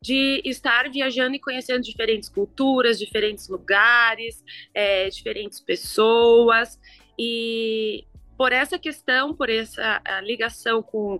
de 0.01 0.41
estar 0.45 0.89
viajando 0.89 1.35
e 1.35 1.39
conhecendo 1.39 1.81
diferentes 1.81 2.29
culturas, 2.29 2.99
diferentes 2.99 3.47
lugares, 3.49 4.43
é, 4.73 5.09
diferentes 5.09 5.59
pessoas 5.59 6.79
e 7.17 8.05
por 8.37 8.53
essa 8.53 8.77
questão, 8.77 9.33
por 9.33 9.49
essa 9.49 10.01
ligação 10.21 10.83
com 10.83 11.19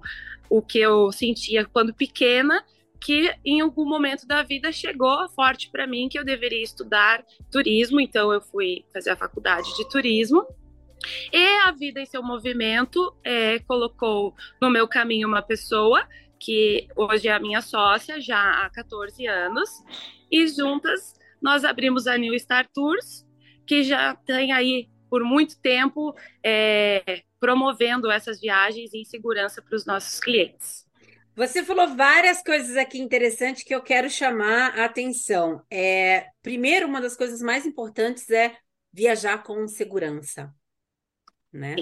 o 0.50 0.62
que 0.62 0.78
eu 0.78 1.12
sentia 1.12 1.66
quando 1.66 1.94
pequena, 1.94 2.64
que 3.02 3.34
em 3.46 3.62
algum 3.62 3.86
momento 3.86 4.26
da 4.26 4.44
vida 4.44 4.72
chegou 4.72 5.30
forte 5.30 5.70
para 5.70 5.88
mim 5.88 6.10
que 6.10 6.18
eu 6.18 6.26
deveria 6.26 6.64
estudar 6.64 7.24
turismo, 7.52 8.00
então 8.00 8.32
eu 8.34 8.42
fui 8.42 8.86
fazer 8.94 9.12
a 9.12 9.16
faculdade 9.16 9.76
de 9.76 9.88
turismo. 9.90 10.46
E 11.32 11.46
a 11.60 11.72
vida 11.72 12.02
em 12.02 12.06
seu 12.06 12.24
movimento 12.24 13.16
é, 13.24 13.60
colocou 13.60 14.34
no 14.60 14.70
meu 14.70 14.88
caminho 14.88 15.28
uma 15.28 15.42
pessoa 15.42 16.08
que 16.40 16.88
hoje 16.96 17.28
é 17.28 17.34
a 17.34 17.40
minha 17.40 17.62
sócia 17.62 18.20
já 18.22 18.66
há 18.66 18.70
14 18.70 19.26
anos, 19.28 19.70
e 20.32 20.48
juntas 20.48 21.14
nós 21.42 21.64
abrimos 21.64 22.08
a 22.08 22.18
New 22.18 22.38
Star 22.40 22.68
Tours, 22.74 23.26
que 23.66 23.84
já 23.84 24.16
tem 24.16 24.52
aí 24.52 24.90
por 25.10 25.24
muito 25.24 25.60
tempo 25.60 26.16
é, 26.44 27.24
promovendo 27.40 28.10
essas 28.12 28.40
viagens 28.40 28.94
em 28.94 29.04
segurança 29.04 29.62
para 29.62 29.76
os 29.76 29.86
nossos 29.86 30.20
clientes. 30.20 30.87
Você 31.38 31.64
falou 31.64 31.96
várias 31.96 32.42
coisas 32.42 32.76
aqui 32.76 32.98
interessantes 32.98 33.62
que 33.62 33.76
eu 33.76 33.80
quero 33.80 34.10
chamar 34.10 34.76
a 34.76 34.86
atenção. 34.86 35.62
É, 35.70 36.32
primeiro, 36.42 36.88
uma 36.88 37.00
das 37.00 37.16
coisas 37.16 37.44
mais 37.44 37.64
importantes 37.64 38.28
é 38.32 38.58
viajar 38.92 39.44
com 39.44 39.68
segurança, 39.68 40.52
né? 41.54 41.76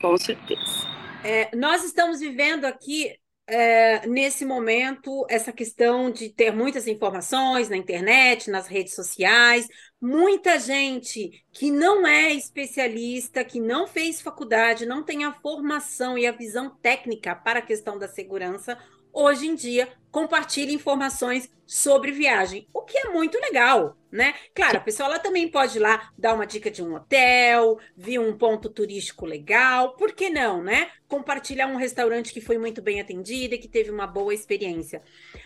Com 0.00 0.18
certeza. 0.18 0.88
É, 1.24 1.54
nós 1.54 1.84
estamos 1.84 2.18
vivendo 2.18 2.64
aqui, 2.64 3.16
é, 3.50 4.06
nesse 4.06 4.44
momento, 4.44 5.26
essa 5.28 5.52
questão 5.52 6.08
de 6.08 6.28
ter 6.28 6.52
muitas 6.52 6.86
informações 6.86 7.68
na 7.68 7.76
internet, 7.76 8.48
nas 8.48 8.68
redes 8.68 8.94
sociais, 8.94 9.66
muita 10.00 10.56
gente 10.56 11.44
que 11.52 11.68
não 11.68 12.06
é 12.06 12.32
especialista, 12.32 13.44
que 13.44 13.58
não 13.58 13.88
fez 13.88 14.20
faculdade, 14.20 14.86
não 14.86 15.02
tem 15.02 15.24
a 15.24 15.32
formação 15.32 16.16
e 16.16 16.28
a 16.28 16.32
visão 16.32 16.70
técnica 16.80 17.34
para 17.34 17.58
a 17.58 17.62
questão 17.62 17.98
da 17.98 18.06
segurança, 18.06 18.78
hoje 19.12 19.46
em 19.46 19.54
dia 19.54 19.88
compartilha 20.10 20.72
informações 20.72 21.48
sobre 21.66 22.10
viagem, 22.10 22.66
o 22.74 22.82
que 22.82 22.98
é 22.98 23.10
muito 23.10 23.38
legal, 23.38 23.96
né? 24.10 24.34
Claro, 24.52 24.78
a 24.78 24.80
pessoa 24.80 25.08
ela 25.08 25.18
também 25.20 25.48
pode 25.48 25.78
ir 25.78 25.80
lá 25.80 26.10
dar 26.18 26.34
uma 26.34 26.44
dica 26.44 26.68
de 26.68 26.82
um 26.82 26.96
hotel, 26.96 27.78
ver 27.96 28.18
um 28.18 28.36
ponto 28.36 28.68
turístico 28.68 29.24
legal, 29.24 29.94
por 29.94 30.12
que 30.12 30.28
não, 30.28 30.62
né? 30.64 30.90
Compartilhar 31.06 31.68
um 31.68 31.76
restaurante 31.76 32.32
que 32.32 32.40
foi 32.40 32.58
muito 32.58 32.82
bem 32.82 33.00
atendido 33.00 33.54
e 33.54 33.58
que 33.58 33.68
teve 33.68 33.88
uma 33.88 34.06
boa 34.06 34.34
experiência. 34.34 35.00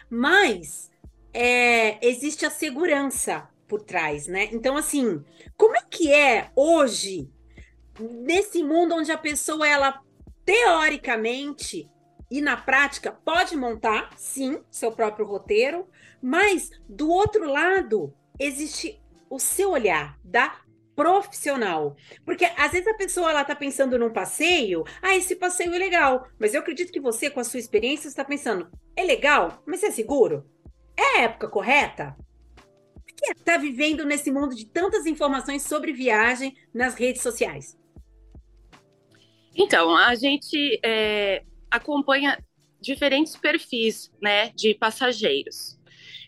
Mas 0.09 0.91
é, 1.34 1.99
existe 2.07 2.47
a 2.47 2.51
segurança 2.51 3.47
por 3.68 3.83
trás, 3.83 4.26
né? 4.26 4.49
Então, 4.51 4.78
assim, 4.78 5.23
como 5.59 5.76
é 5.76 5.83
que 5.83 6.10
é 6.10 6.51
hoje, 6.57 7.28
nesse 8.01 8.62
mundo 8.62 8.94
onde 8.94 9.12
a 9.12 9.18
pessoa, 9.18 9.68
ela 9.68 10.01
teoricamente 10.44 11.91
e 12.34 12.40
na 12.40 12.56
prática 12.56 13.12
pode 13.12 13.56
montar, 13.56 14.10
sim, 14.16 14.60
seu 14.68 14.90
próprio 14.90 15.24
roteiro, 15.24 15.88
mas 16.20 16.68
do 16.88 17.08
outro 17.08 17.48
lado 17.48 18.12
existe 18.40 19.00
o 19.30 19.38
seu 19.38 19.70
olhar 19.70 20.18
da 20.24 20.56
profissional. 20.96 21.94
Porque 22.24 22.44
às 22.44 22.72
vezes 22.72 22.88
a 22.88 22.94
pessoa 22.94 23.30
ela 23.30 23.44
tá 23.44 23.54
pensando 23.54 23.96
num 23.96 24.12
passeio, 24.12 24.82
ah, 25.00 25.14
esse 25.14 25.36
passeio 25.36 25.72
é 25.76 25.78
legal, 25.78 26.26
mas 26.36 26.54
eu 26.54 26.60
acredito 26.60 26.92
que 26.92 26.98
você 26.98 27.30
com 27.30 27.38
a 27.38 27.44
sua 27.44 27.60
experiência 27.60 28.08
está 28.08 28.24
pensando, 28.24 28.68
é 28.96 29.04
legal, 29.04 29.62
mas 29.64 29.84
é 29.84 29.92
seguro? 29.92 30.44
É 30.96 31.18
a 31.18 31.20
época 31.22 31.46
correta? 31.46 32.16
O 32.96 33.14
que 33.14 33.28
é 33.28 33.30
estar 33.30 33.58
vivendo 33.58 34.04
nesse 34.04 34.32
mundo 34.32 34.56
de 34.56 34.66
tantas 34.66 35.06
informações 35.06 35.62
sobre 35.62 35.92
viagem 35.92 36.56
nas 36.74 36.96
redes 36.96 37.22
sociais? 37.22 37.78
Então, 39.56 39.96
a 39.96 40.16
gente 40.16 40.80
é, 40.84 41.44
acompanha 41.74 42.38
diferentes 42.80 43.36
perfis 43.36 44.12
né, 44.22 44.50
de 44.50 44.74
passageiros. 44.74 45.78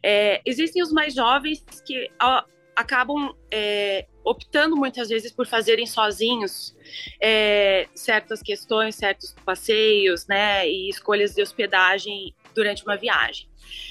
É, 0.02 0.41
existem 0.44 0.83
os 0.83 0.91
mais 0.92 1.15
jovens 1.15 1.65
que 1.84 2.10
ó, 2.20 2.42
acabam 2.75 3.34
é, 3.52 4.07
optando 4.25 4.76
muitas 4.76 5.08
vezes 5.08 5.31
por 5.31 5.47
fazerem 5.47 5.86
sozinhos 5.86 6.76
é, 7.20 7.89
certas 7.94 8.42
questões, 8.42 8.97
certos 8.97 9.34
passeios, 9.44 10.26
né, 10.26 10.68
e 10.68 10.89
escolhas 10.89 11.34
de 11.34 11.42
hospedagem 11.42 12.34
durante 12.55 12.83
uma 12.83 12.97
viagem. 12.97 13.49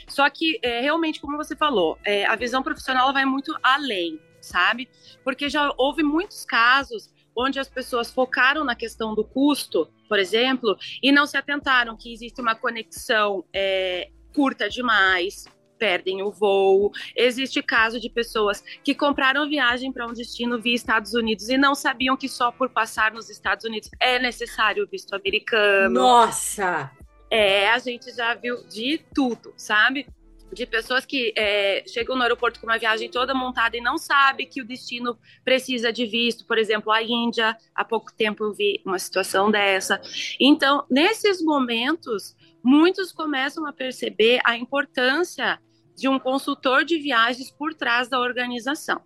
Só 0.08 0.30
que 0.30 0.60
é, 0.62 0.82
realmente, 0.82 1.22
como 1.22 1.38
você 1.38 1.56
falou, 1.56 1.98
é, 2.04 2.26
a 2.26 2.36
visão 2.36 2.62
profissional 2.62 3.14
vai 3.14 3.26
muito 3.26 3.58
além, 3.64 4.20
sabe? 4.42 4.90
Porque 5.24 5.50
já 5.50 5.74
houve 5.78 6.04
muitos 6.04 6.44
casos 6.44 7.14
onde 7.36 7.60
as 7.60 7.68
pessoas 7.68 8.12
focaram 8.12 8.64
na 8.64 8.76
questão 8.76 9.14
do 9.14 9.24
custo, 9.24 9.90
por 10.08 10.20
exemplo, 10.20 10.76
e 11.02 11.12
não 11.12 11.26
se 11.26 11.38
atentaram 11.38 11.98
que 11.98 12.14
existe 12.14 12.42
uma 12.42 12.56
conexão 12.56 13.44
é, 13.54 14.10
curta 14.34 14.70
demais, 14.70 15.46
perdem 15.78 16.22
o 16.22 16.32
voo. 16.32 16.92
Existe 17.16 17.62
caso 17.62 18.00
de 18.00 18.10
pessoas 18.10 18.64
que 18.84 18.96
compraram 18.96 19.48
viagem 19.48 19.92
para 19.92 20.06
um 20.08 20.14
destino 20.14 20.62
via 20.62 20.74
Estados 20.74 21.14
Unidos 21.14 21.50
e 21.50 21.58
não 21.58 21.76
sabiam 21.76 22.18
que 22.18 22.28
só 22.28 22.52
por 22.52 22.70
passar 22.70 23.12
nos 23.14 23.30
Estados 23.30 23.66
Unidos 23.66 23.90
é 24.00 24.20
necessário 24.20 24.84
o 24.84 24.88
visto 24.88 25.14
americano. 25.14 25.94
Nossa! 25.94 26.92
É, 27.30 27.70
a 27.70 27.80
gente 27.80 28.12
já 28.16 28.34
viu 28.36 28.64
de 28.68 29.02
tudo, 29.14 29.54
sabe? 29.58 30.08
De 30.56 30.66
pessoas 30.66 31.06
que 31.06 31.34
é, 31.36 31.84
chegam 31.86 32.16
no 32.16 32.22
aeroporto 32.22 32.62
com 32.62 32.66
uma 32.66 32.78
viagem 32.78 33.12
toda 33.12 33.34
montada 33.34 33.76
e 33.76 33.82
não 33.82 33.98
sabe 33.98 34.46
que 34.46 34.62
o 34.62 34.66
destino 34.66 35.20
precisa 35.44 35.92
de 35.92 36.06
visto. 36.06 36.48
Por 36.48 36.58
exemplo, 36.58 36.94
a 36.94 37.04
Índia, 37.04 37.58
há 37.76 37.84
pouco 37.84 38.16
tempo 38.16 38.46
eu 38.46 38.54
vi 38.54 38.82
uma 38.86 38.98
situação 38.98 39.52
dessa. 39.52 40.02
Então, 40.40 40.86
nesses 40.90 41.42
momentos, 41.42 42.34
muitos 42.64 43.12
começam 43.12 43.68
a 43.68 43.74
perceber 43.74 44.40
a 44.46 44.58
importância 44.58 45.60
de 45.94 46.08
um 46.08 46.18
consultor 46.18 46.86
de 46.86 46.98
viagens 47.00 47.52
por 47.52 47.74
trás 47.74 48.08
da 48.08 48.18
organização. 48.18 49.02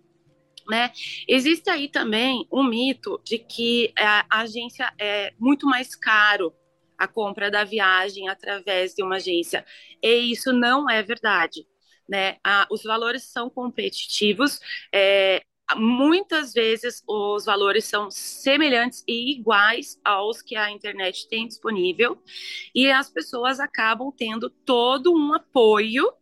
Né? 0.68 0.92
Existe 1.26 1.68
aí 1.68 1.88
também 1.88 2.46
um 2.52 2.62
mito 2.62 3.20
de 3.24 3.38
que 3.38 3.92
a 3.98 4.24
agência 4.30 4.92
é 5.00 5.32
muito 5.36 5.66
mais 5.66 5.96
caro 5.96 6.54
a 7.00 7.08
compra 7.08 7.50
da 7.50 7.64
viagem 7.64 8.28
através 8.28 8.94
de 8.94 9.02
uma 9.02 9.16
agência. 9.16 9.64
E 10.02 10.30
isso 10.30 10.52
não 10.52 10.88
é 10.88 11.02
verdade. 11.02 11.66
Né? 12.06 12.36
Os 12.70 12.82
valores 12.82 13.22
são 13.24 13.48
competitivos, 13.48 14.60
é, 14.92 15.42
muitas 15.76 16.52
vezes 16.52 17.02
os 17.06 17.44
valores 17.44 17.84
são 17.84 18.10
semelhantes 18.10 19.04
e 19.06 19.32
iguais 19.32 19.98
aos 20.04 20.42
que 20.42 20.56
a 20.56 20.70
internet 20.70 21.28
tem 21.28 21.46
disponível, 21.46 22.20
e 22.74 22.90
as 22.90 23.08
pessoas 23.08 23.60
acabam 23.60 24.12
tendo 24.14 24.50
todo 24.50 25.14
um 25.14 25.32
apoio 25.32 26.12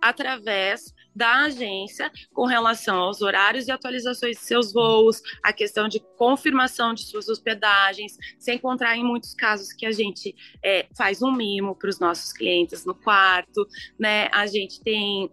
através 0.00 0.94
da 1.14 1.44
agência 1.44 2.10
com 2.32 2.46
relação 2.46 2.98
aos 2.98 3.22
horários 3.22 3.66
e 3.66 3.70
atualizações 3.70 4.36
de 4.36 4.44
seus 4.44 4.72
voos, 4.72 5.20
a 5.42 5.52
questão 5.52 5.88
de 5.88 6.00
confirmação 6.16 6.94
de 6.94 7.02
suas 7.02 7.28
hospedagens, 7.28 8.16
sem 8.38 8.56
encontrar 8.56 8.96
em 8.96 9.04
muitos 9.04 9.34
casos 9.34 9.72
que 9.72 9.86
a 9.86 9.92
gente 9.92 10.34
é, 10.62 10.86
faz 10.96 11.22
um 11.22 11.32
mimo 11.32 11.74
para 11.74 11.90
os 11.90 11.98
nossos 11.98 12.32
clientes 12.32 12.84
no 12.84 12.94
quarto, 12.94 13.66
né? 13.98 14.28
A 14.32 14.46
gente 14.46 14.80
tem 14.80 15.30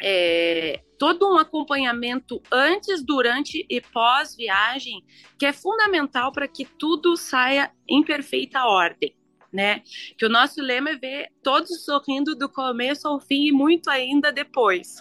é, 0.00 0.82
todo 0.98 1.32
um 1.32 1.38
acompanhamento 1.38 2.42
antes, 2.50 3.02
durante 3.02 3.64
e 3.68 3.80
pós 3.80 4.36
viagem 4.36 5.04
que 5.38 5.46
é 5.46 5.52
fundamental 5.52 6.32
para 6.32 6.48
que 6.48 6.64
tudo 6.64 7.16
saia 7.16 7.72
em 7.88 8.02
perfeita 8.02 8.64
ordem 8.64 9.14
né? 9.52 9.82
Que 10.16 10.26
o 10.26 10.28
nosso 10.28 10.60
lema 10.60 10.90
é 10.90 10.96
ver 10.96 11.28
todos 11.42 11.84
sorrindo 11.84 12.34
do 12.34 12.48
começo 12.48 13.06
ao 13.06 13.20
fim 13.20 13.48
e 13.48 13.52
muito 13.52 13.90
ainda 13.90 14.32
depois. 14.32 14.96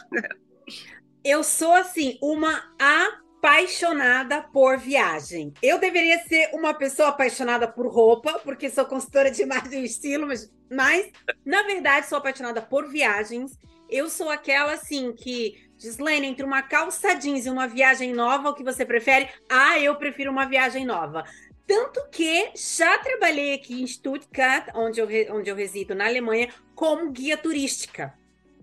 Eu 1.24 1.44
sou 1.44 1.74
assim, 1.74 2.18
uma 2.22 2.64
apaixonada 3.42 4.42
por 4.42 4.78
viagem. 4.78 5.54
Eu 5.62 5.80
deveria 5.80 6.20
ser 6.24 6.50
uma 6.54 6.74
pessoa 6.74 7.10
apaixonada 7.10 7.68
por 7.68 7.88
roupa, 7.88 8.40
porque 8.44 8.70
sou 8.70 8.86
consultora 8.86 9.32
de 9.32 9.44
imagem 9.44 9.82
e 9.82 9.86
estilo, 9.86 10.28
mas, 10.28 10.52
mas 10.70 11.12
na 11.46 11.64
verdade 11.64 12.08
sou 12.08 12.18
apaixonada 12.18 12.62
por 12.62 12.90
viagens. 12.90 13.52
Eu 13.90 14.10
sou 14.10 14.30
aquela 14.30 14.74
assim 14.74 15.14
que 15.14 15.70
Gislaine, 15.82 16.28
entre 16.28 16.46
uma 16.46 16.62
calça 16.62 17.16
jeans 17.16 17.48
e 17.48 17.50
uma 17.50 17.68
viagem 17.68 18.14
nova, 18.14 18.50
o 18.50 18.54
que 18.54 18.64
você 18.64 18.86
prefere? 18.86 19.28
Ah, 19.50 19.80
eu 19.80 19.96
prefiro 19.96 20.32
uma 20.32 20.46
viagem 20.46 20.86
nova. 20.86 21.24
Tanto 21.66 22.02
que 22.10 22.52
já 22.56 22.98
trabalhei 22.98 23.54
aqui 23.54 23.82
em 23.82 23.88
Stuttgart, 23.88 24.70
onde 24.76 25.00
eu, 25.00 25.08
onde 25.36 25.50
eu 25.50 25.56
resido 25.56 25.96
na 25.96 26.06
Alemanha, 26.06 26.50
como 26.76 27.12
guia 27.12 27.38
turística. 27.38 28.14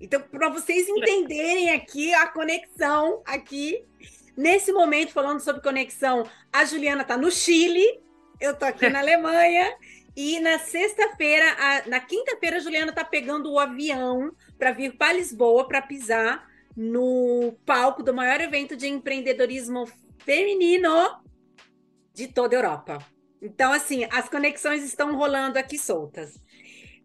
Então, 0.01 0.21
para 0.21 0.49
vocês 0.49 0.89
entenderem 0.89 1.71
aqui 1.71 2.13
a 2.15 2.27
conexão 2.29 3.23
aqui, 3.25 3.85
nesse 4.37 4.73
momento, 4.73 5.13
falando 5.13 5.41
sobre 5.41 5.63
conexão, 5.63 6.29
a 6.53 6.65
Juliana 6.65 7.03
está 7.03 7.17
no 7.17 7.31
Chile, 7.31 8.01
eu 8.41 8.55
tô 8.55 8.65
aqui 8.65 8.89
na 8.89 9.01
Alemanha, 9.01 9.75
e 10.17 10.41
na 10.41 10.59
sexta-feira, 10.59 11.45
na 11.87 12.01
quinta-feira, 12.01 12.57
a 12.57 12.61
Juliana 12.61 12.93
tá 12.93 13.05
pegando 13.05 13.53
o 13.53 13.59
avião 13.59 14.33
para 14.59 14.73
vir 14.73 14.97
para 14.97 15.13
Lisboa 15.13 15.67
para 15.67 15.81
pisar 15.81 16.49
no 16.77 17.55
palco 17.65 18.03
do 18.03 18.13
maior 18.13 18.41
evento 18.41 18.77
de 18.77 18.89
empreendedorismo 18.89 19.89
feminino 20.19 21.21
de 22.19 22.27
toda 22.27 22.57
a 22.57 22.59
Europa. 22.59 22.99
Então, 23.41 23.73
assim, 23.73 24.05
as 24.11 24.29
conexões 24.29 24.83
estão 24.83 25.17
rolando 25.17 25.57
aqui 25.57 25.79
soltas. 25.79 26.43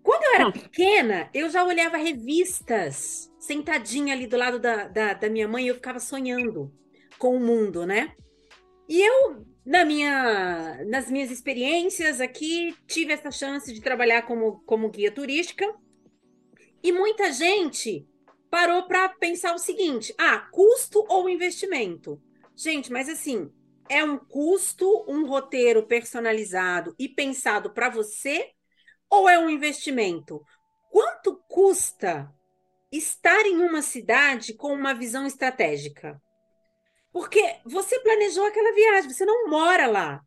Quando 0.01 0.23
eu 0.23 0.33
era 0.33 0.51
pequena, 0.51 1.29
eu 1.33 1.49
já 1.51 1.63
olhava 1.63 1.97
revistas, 1.97 3.31
sentadinha 3.39 4.15
ali 4.15 4.25
do 4.25 4.35
lado 4.35 4.57
da, 4.57 4.87
da, 4.87 5.13
da 5.13 5.29
minha 5.29 5.47
mãe, 5.47 5.65
e 5.65 5.67
eu 5.67 5.75
ficava 5.75 5.99
sonhando 5.99 6.73
com 7.19 7.35
o 7.37 7.39
mundo, 7.39 7.85
né? 7.85 8.15
E 8.89 8.99
eu, 9.01 9.45
na 9.63 9.85
minha, 9.85 10.83
nas 10.87 11.11
minhas 11.11 11.29
experiências 11.29 12.19
aqui, 12.19 12.75
tive 12.87 13.13
essa 13.13 13.29
chance 13.29 13.71
de 13.71 13.79
trabalhar 13.79 14.23
como, 14.23 14.63
como 14.65 14.89
guia 14.89 15.11
turística. 15.11 15.71
E 16.81 16.91
muita 16.91 17.31
gente 17.31 18.05
parou 18.49 18.83
para 18.87 19.09
pensar 19.09 19.53
o 19.53 19.59
seguinte: 19.59 20.13
ah, 20.17 20.39
custo 20.51 21.05
ou 21.07 21.29
investimento? 21.29 22.19
Gente, 22.55 22.91
mas 22.91 23.07
assim, 23.07 23.51
é 23.89 24.03
um 24.03 24.17
custo, 24.17 25.05
um 25.07 25.25
roteiro 25.25 25.83
personalizado 25.85 26.95
e 26.97 27.07
pensado 27.07 27.73
para 27.73 27.89
você, 27.89 28.51
ou 29.09 29.29
é 29.29 29.37
um 29.37 29.49
investimento? 29.49 30.43
Quanto 30.91 31.37
custa 31.47 32.31
estar 32.91 33.45
em 33.45 33.57
uma 33.57 33.81
cidade 33.81 34.53
com 34.53 34.73
uma 34.73 34.93
visão 34.93 35.25
estratégica? 35.25 36.21
Porque 37.11 37.57
você 37.65 37.99
planejou 37.99 38.45
aquela 38.45 38.73
viagem, 38.73 39.11
você 39.11 39.25
não 39.25 39.47
mora 39.47 39.87
lá. 39.87 40.21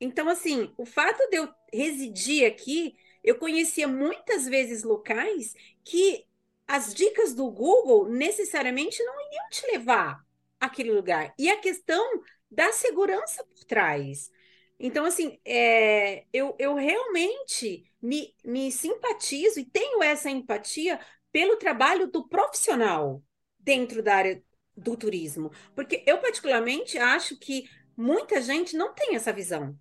Então, 0.00 0.28
assim, 0.28 0.72
o 0.76 0.84
fato 0.84 1.28
de 1.30 1.36
eu 1.36 1.48
residir 1.72 2.46
aqui, 2.46 2.96
eu 3.22 3.36
conhecia 3.38 3.86
muitas 3.86 4.46
vezes 4.46 4.82
locais 4.82 5.54
que 5.84 6.26
as 6.66 6.92
dicas 6.92 7.34
do 7.34 7.48
Google 7.50 8.08
necessariamente 8.08 9.02
não 9.04 9.14
iriam 9.26 9.48
te 9.50 9.66
levar 9.68 10.24
àquele 10.58 10.92
lugar. 10.92 11.32
E 11.38 11.48
a 11.50 11.56
questão 11.58 12.22
da 12.52 12.70
segurança 12.70 13.42
por 13.44 13.64
trás. 13.64 14.30
Então, 14.78 15.04
assim, 15.04 15.38
é, 15.44 16.24
eu, 16.32 16.54
eu 16.58 16.74
realmente 16.74 17.84
me, 18.00 18.34
me 18.44 18.70
simpatizo 18.70 19.60
e 19.60 19.64
tenho 19.64 20.02
essa 20.02 20.28
empatia 20.30 21.00
pelo 21.30 21.56
trabalho 21.56 22.06
do 22.08 22.28
profissional 22.28 23.22
dentro 23.58 24.02
da 24.02 24.16
área 24.16 24.42
do 24.76 24.96
turismo. 24.96 25.50
Porque 25.74 26.02
eu, 26.06 26.18
particularmente, 26.18 26.98
acho 26.98 27.38
que 27.38 27.64
muita 27.96 28.40
gente 28.40 28.76
não 28.76 28.92
tem 28.92 29.14
essa 29.14 29.32
visão. 29.32 29.78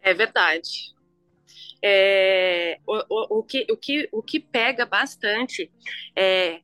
É 0.00 0.12
verdade. 0.14 0.94
É, 1.82 2.80
o, 2.86 2.94
o, 3.08 3.38
o, 3.38 3.42
que, 3.44 3.66
o, 3.70 3.76
que, 3.76 4.08
o 4.10 4.22
que 4.22 4.40
pega 4.40 4.86
bastante, 4.86 5.70
é, 6.16 6.62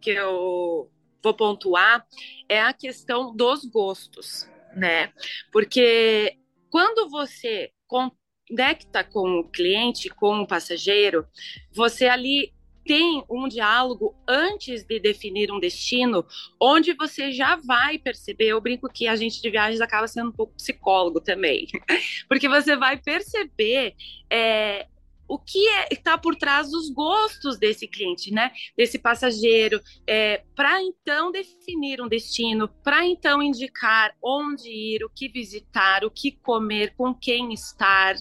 que 0.00 0.10
eu 0.10 0.90
vou 1.22 1.34
pontuar, 1.34 2.06
é 2.48 2.60
a 2.60 2.72
questão 2.72 3.34
dos 3.34 3.64
gostos, 3.64 4.48
né? 4.74 5.12
Porque 5.52 6.36
quando 6.70 7.08
você 7.08 7.70
conecta 7.86 9.04
com 9.04 9.40
o 9.40 9.48
cliente, 9.48 10.08
com 10.08 10.40
o 10.40 10.46
passageiro, 10.46 11.26
você 11.72 12.06
ali 12.06 12.52
tem 12.84 13.24
um 13.30 13.48
diálogo 13.48 14.14
antes 14.26 14.84
de 14.84 14.98
definir 14.98 15.52
um 15.52 15.60
destino, 15.60 16.26
onde 16.60 16.94
você 16.94 17.30
já 17.30 17.56
vai 17.56 17.98
perceber. 17.98 18.48
Eu 18.48 18.60
brinco 18.60 18.88
que 18.88 19.06
a 19.06 19.14
gente 19.14 19.40
de 19.40 19.50
viagens 19.50 19.80
acaba 19.80 20.08
sendo 20.08 20.30
um 20.30 20.32
pouco 20.32 20.54
psicólogo 20.54 21.20
também, 21.20 21.66
porque 22.28 22.48
você 22.48 22.76
vai 22.76 22.96
perceber 22.96 23.94
é, 24.30 24.86
o 25.32 25.38
que 25.38 25.66
está 25.90 26.18
por 26.18 26.36
trás 26.36 26.70
dos 26.70 26.90
gostos 26.90 27.58
desse 27.58 27.88
cliente, 27.88 28.30
né? 28.30 28.52
Desse 28.76 28.98
passageiro, 28.98 29.80
é, 30.06 30.44
para 30.54 30.82
então 30.82 31.32
definir 31.32 32.02
um 32.02 32.06
destino, 32.06 32.68
para 32.68 33.06
então 33.06 33.42
indicar 33.42 34.14
onde 34.22 34.68
ir, 34.68 35.02
o 35.02 35.08
que 35.08 35.30
visitar, 35.30 36.04
o 36.04 36.10
que 36.10 36.32
comer, 36.32 36.94
com 36.96 37.14
quem 37.14 37.50
estar, 37.54 38.14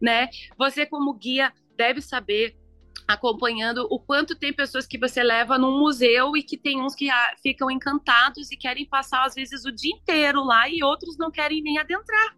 né? 0.00 0.28
Você 0.56 0.86
como 0.86 1.12
guia 1.14 1.52
deve 1.76 2.00
saber 2.00 2.56
acompanhando 3.08 3.84
o 3.90 3.98
quanto 3.98 4.36
tem 4.36 4.52
pessoas 4.52 4.86
que 4.86 4.98
você 4.98 5.24
leva 5.24 5.58
num 5.58 5.76
museu 5.76 6.36
e 6.36 6.44
que 6.44 6.56
tem 6.56 6.80
uns 6.80 6.94
que 6.94 7.10
ah, 7.10 7.34
ficam 7.42 7.68
encantados 7.68 8.52
e 8.52 8.56
querem 8.56 8.86
passar 8.86 9.24
às 9.24 9.34
vezes 9.34 9.64
o 9.64 9.72
dia 9.72 9.92
inteiro 9.96 10.44
lá 10.44 10.68
e 10.68 10.80
outros 10.84 11.18
não 11.18 11.28
querem 11.28 11.60
nem 11.60 11.76
adentrar. 11.76 12.36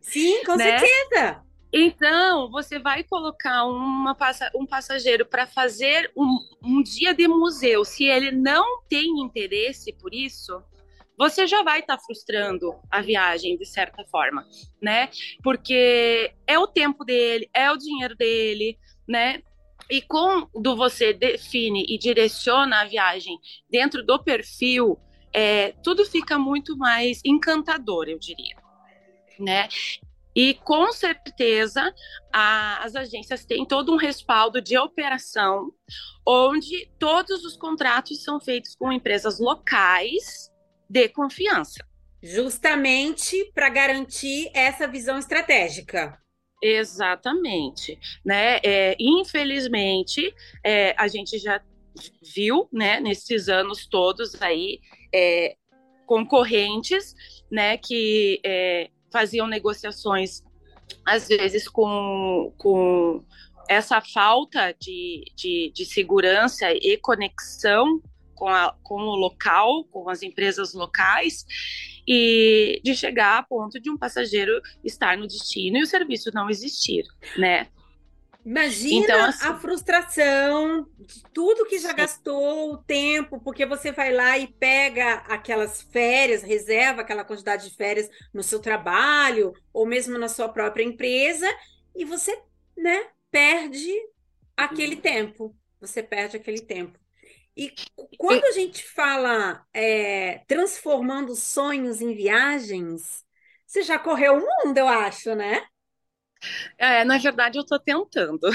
Sim, 0.00 0.42
com 0.44 0.56
Né? 0.58 0.76
certeza. 0.76 1.53
Então, 1.76 2.48
você 2.52 2.78
vai 2.78 3.02
colocar 3.02 3.64
uma 3.64 4.16
um 4.54 4.64
passageiro 4.64 5.26
para 5.26 5.44
fazer 5.44 6.08
um, 6.16 6.38
um 6.62 6.80
dia 6.80 7.12
de 7.12 7.26
museu, 7.26 7.84
se 7.84 8.04
ele 8.04 8.30
não 8.30 8.80
tem 8.84 9.20
interesse 9.20 9.92
por 9.92 10.14
isso, 10.14 10.62
você 11.18 11.48
já 11.48 11.64
vai 11.64 11.80
estar 11.80 11.98
frustrando 11.98 12.76
a 12.88 13.02
viagem 13.02 13.56
de 13.56 13.66
certa 13.66 14.04
forma, 14.04 14.46
né? 14.80 15.10
Porque 15.42 16.32
é 16.46 16.56
o 16.56 16.68
tempo 16.68 17.04
dele, 17.04 17.50
é 17.52 17.68
o 17.72 17.76
dinheiro 17.76 18.14
dele, 18.14 18.78
né? 19.08 19.42
E 19.90 20.00
quando 20.00 20.76
você 20.76 21.12
define 21.12 21.84
e 21.88 21.98
direciona 21.98 22.82
a 22.82 22.84
viagem 22.84 23.36
dentro 23.68 24.06
do 24.06 24.22
perfil, 24.22 24.96
é, 25.32 25.72
tudo 25.82 26.04
fica 26.04 26.38
muito 26.38 26.76
mais 26.76 27.20
encantador, 27.24 28.08
eu 28.08 28.18
diria, 28.18 28.56
né? 29.40 29.68
E 30.34 30.54
com 30.54 30.90
certeza 30.92 31.94
a- 32.32 32.82
as 32.82 32.96
agências 32.96 33.44
têm 33.44 33.64
todo 33.64 33.92
um 33.92 33.96
respaldo 33.96 34.60
de 34.60 34.76
operação, 34.76 35.70
onde 36.26 36.90
todos 36.98 37.44
os 37.44 37.56
contratos 37.56 38.22
são 38.22 38.40
feitos 38.40 38.74
com 38.74 38.92
empresas 38.92 39.38
locais 39.38 40.50
de 40.88 41.08
confiança. 41.08 41.84
Justamente 42.22 43.52
para 43.54 43.68
garantir 43.68 44.50
essa 44.54 44.88
visão 44.88 45.18
estratégica. 45.18 46.18
Exatamente, 46.62 47.98
né? 48.24 48.58
É, 48.64 48.96
infelizmente, 48.98 50.34
é, 50.64 50.94
a 50.98 51.06
gente 51.06 51.38
já 51.38 51.60
viu, 52.34 52.68
né, 52.72 52.98
nesses 53.00 53.48
anos 53.48 53.86
todos 53.86 54.40
aí, 54.40 54.80
é, 55.14 55.54
concorrentes, 56.06 57.14
né, 57.50 57.76
que 57.76 58.40
é, 58.44 58.90
faziam 59.14 59.46
negociações 59.46 60.42
às 61.06 61.28
vezes 61.28 61.68
com, 61.68 62.52
com 62.58 63.24
essa 63.68 64.00
falta 64.00 64.74
de, 64.78 65.24
de, 65.36 65.72
de 65.72 65.84
segurança 65.84 66.66
e 66.72 66.98
conexão 66.98 68.02
com, 68.34 68.48
a, 68.48 68.74
com 68.82 68.96
o 68.96 69.14
local, 69.14 69.84
com 69.84 70.10
as 70.10 70.22
empresas 70.22 70.74
locais, 70.74 71.46
e 72.06 72.80
de 72.84 72.94
chegar 72.94 73.38
a 73.38 73.42
ponto 73.44 73.80
de 73.80 73.88
um 73.88 73.96
passageiro 73.96 74.60
estar 74.82 75.16
no 75.16 75.28
destino 75.28 75.78
e 75.78 75.82
o 75.82 75.86
serviço 75.86 76.30
não 76.34 76.50
existir, 76.50 77.04
né? 77.38 77.68
Imagina 78.44 79.06
Então, 79.06 79.24
assim- 79.24 79.50
a 79.50 79.54
frustração 79.54 80.86
de 80.98 81.22
tudo 81.32 81.66
que 81.66 81.78
já 81.78 81.92
gastou, 81.92 82.72
o 82.74 82.78
tempo, 82.84 83.40
porque 83.42 83.64
você 83.66 83.90
vai 83.90 84.12
lá 84.12 84.38
e 84.38 84.46
pega 84.46 85.14
aquelas 85.26 85.82
férias, 85.82 86.42
reserva 86.42 87.00
aquela 87.02 87.24
quantidade 87.24 87.68
de 87.70 87.76
férias 87.76 88.08
no 88.32 88.42
seu 88.42 88.60
trabalho 88.60 89.52
ou 89.72 89.86
mesmo 89.86 90.18
na 90.18 90.28
sua 90.28 90.48
própria 90.48 90.84
empresa 90.84 91.46
e 91.94 92.04
você, 92.04 92.40
né, 92.76 93.08
perde 93.30 93.90
aquele 94.56 94.96
tempo. 94.96 95.56
Você 95.80 96.02
perde 96.02 96.36
aquele 96.36 96.60
tempo. 96.60 96.98
E 97.56 97.72
quando 98.16 98.44
a 98.46 98.52
gente 98.52 98.84
fala 98.84 99.64
é, 99.74 100.38
transformando 100.48 101.34
sonhos 101.36 102.00
em 102.00 102.14
viagens, 102.14 103.24
você 103.66 103.82
já 103.82 103.98
correu 103.98 104.36
o 104.38 104.66
mundo, 104.66 104.78
eu 104.78 104.88
acho, 104.88 105.34
né? 105.34 105.66
É, 106.78 107.04
na 107.04 107.18
verdade, 107.18 107.58
eu 107.58 107.62
estou 107.62 107.78
tentando. 107.78 108.48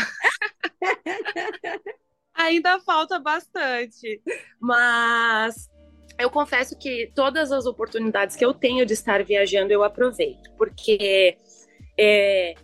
Ainda 2.33 2.79
falta 2.79 3.19
bastante, 3.19 4.21
mas 4.59 5.69
eu 6.17 6.29
confesso 6.29 6.77
que 6.77 7.11
todas 7.13 7.51
as 7.51 7.65
oportunidades 7.65 8.35
que 8.35 8.45
eu 8.45 8.53
tenho 8.53 8.85
de 8.85 8.93
estar 8.93 9.23
viajando 9.23 9.73
eu 9.73 9.83
aproveito, 9.83 10.49
porque 10.57 11.37
é, 11.99 12.55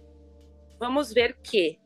vamos 0.79 1.13
ver 1.13 1.37
que 1.41 1.77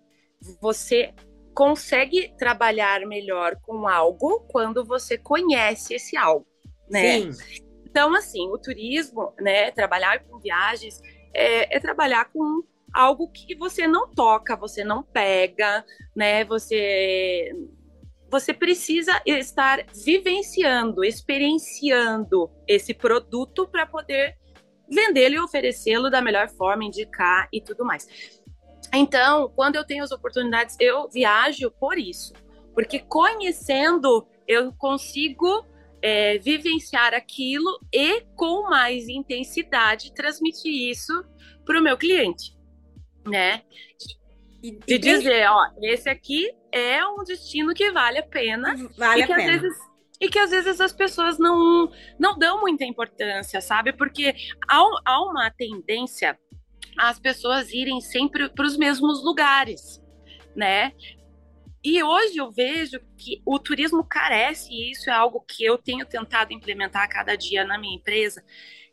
você 0.61 1.13
consegue 1.53 2.33
trabalhar 2.37 3.05
melhor 3.05 3.55
com 3.61 3.87
algo 3.87 4.41
quando 4.49 4.85
você 4.85 5.17
conhece 5.17 5.95
esse 5.95 6.15
algo, 6.15 6.47
né? 6.89 7.19
Sim. 7.19 7.31
Então, 7.85 8.13
assim, 8.13 8.47
o 8.49 8.57
turismo, 8.57 9.33
né, 9.39 9.71
trabalhar 9.71 10.23
com 10.23 10.39
viagens 10.39 11.01
é, 11.33 11.75
é 11.75 11.79
trabalhar 11.79 12.25
com 12.31 12.63
algo 12.93 13.29
que 13.31 13.55
você 13.55 13.87
não 13.87 14.09
toca, 14.09 14.55
você 14.55 14.83
não 14.83 15.03
pega, 15.03 15.85
né? 16.15 16.43
Você 16.45 17.51
você 18.31 18.53
precisa 18.53 19.19
estar 19.25 19.83
vivenciando, 20.05 21.03
experienciando 21.03 22.49
esse 22.67 22.93
produto 22.93 23.67
para 23.67 23.87
poder 23.87 24.37
vendê-lo 24.87 25.35
e 25.35 25.39
oferecê-lo 25.39 26.11
da 26.11 26.21
melhor 26.21 26.47
forma, 26.49 26.85
indicar 26.85 27.47
e 27.51 27.59
tudo 27.59 27.83
mais. 27.83 28.07
Então, 28.93 29.51
quando 29.55 29.75
eu 29.75 29.85
tenho 29.85 30.03
as 30.03 30.11
oportunidades, 30.11 30.75
eu 30.79 31.09
viajo 31.09 31.71
por 31.71 31.97
isso, 31.97 32.33
porque 32.73 32.99
conhecendo 32.99 34.27
eu 34.47 34.73
consigo 34.73 35.65
é, 36.01 36.37
vivenciar 36.39 37.13
aquilo 37.13 37.79
e 37.93 38.21
com 38.35 38.69
mais 38.69 39.07
intensidade 39.07 40.13
transmitir 40.13 40.89
isso 40.89 41.13
para 41.65 41.79
o 41.79 41.83
meu 41.83 41.97
cliente, 41.97 42.55
né? 43.29 43.61
E, 44.61 44.71
De 44.71 44.77
e 44.95 44.99
tem- 44.99 45.17
dizer, 45.17 45.49
ó, 45.49 45.65
esse 45.81 46.09
aqui 46.09 46.51
é 46.71 47.05
um 47.05 47.23
destino 47.23 47.73
que 47.73 47.91
vale 47.91 48.17
a 48.19 48.23
pena 48.23 48.75
Vale 48.97 49.21
e 49.21 49.23
a 49.23 49.27
que 49.27 49.33
pena. 49.35 49.55
às 49.55 49.61
vezes 49.61 49.77
e 50.21 50.27
que 50.27 50.37
às 50.37 50.49
vezes 50.49 50.81
as 50.81 50.91
pessoas 50.91 51.39
não 51.39 51.89
não 52.19 52.37
dão 52.37 52.59
muita 52.59 52.83
importância, 52.83 53.61
sabe? 53.61 53.93
Porque 53.93 54.35
há, 54.69 54.77
há 55.05 55.21
uma 55.23 55.49
tendência 55.49 56.37
as 56.97 57.17
pessoas 57.17 57.71
irem 57.71 58.01
sempre 58.01 58.49
para 58.49 58.65
os 58.65 58.75
mesmos 58.75 59.23
lugares, 59.23 60.03
né? 60.53 60.91
E 61.81 62.03
hoje 62.03 62.35
eu 62.37 62.51
vejo 62.51 62.99
que 63.17 63.41
o 63.45 63.57
turismo 63.57 64.03
carece, 64.03 64.69
e 64.69 64.91
isso 64.91 65.09
é 65.09 65.13
algo 65.13 65.39
que 65.47 65.63
eu 65.63 65.77
tenho 65.77 66.05
tentado 66.05 66.51
implementar 66.51 67.03
a 67.03 67.07
cada 67.07 67.37
dia 67.37 67.63
na 67.63 67.77
minha 67.77 67.95
empresa, 67.95 68.43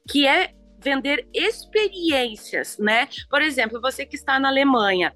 que 0.09 0.25
é 0.25 0.55
vender 0.87 1.29
experiências, 1.35 2.79
né? 2.79 3.09
Por 3.29 3.43
exemplo, 3.43 3.81
você 3.81 4.07
que 4.07 4.15
está 4.15 4.39
na 4.39 4.49
Alemanha, 4.49 5.13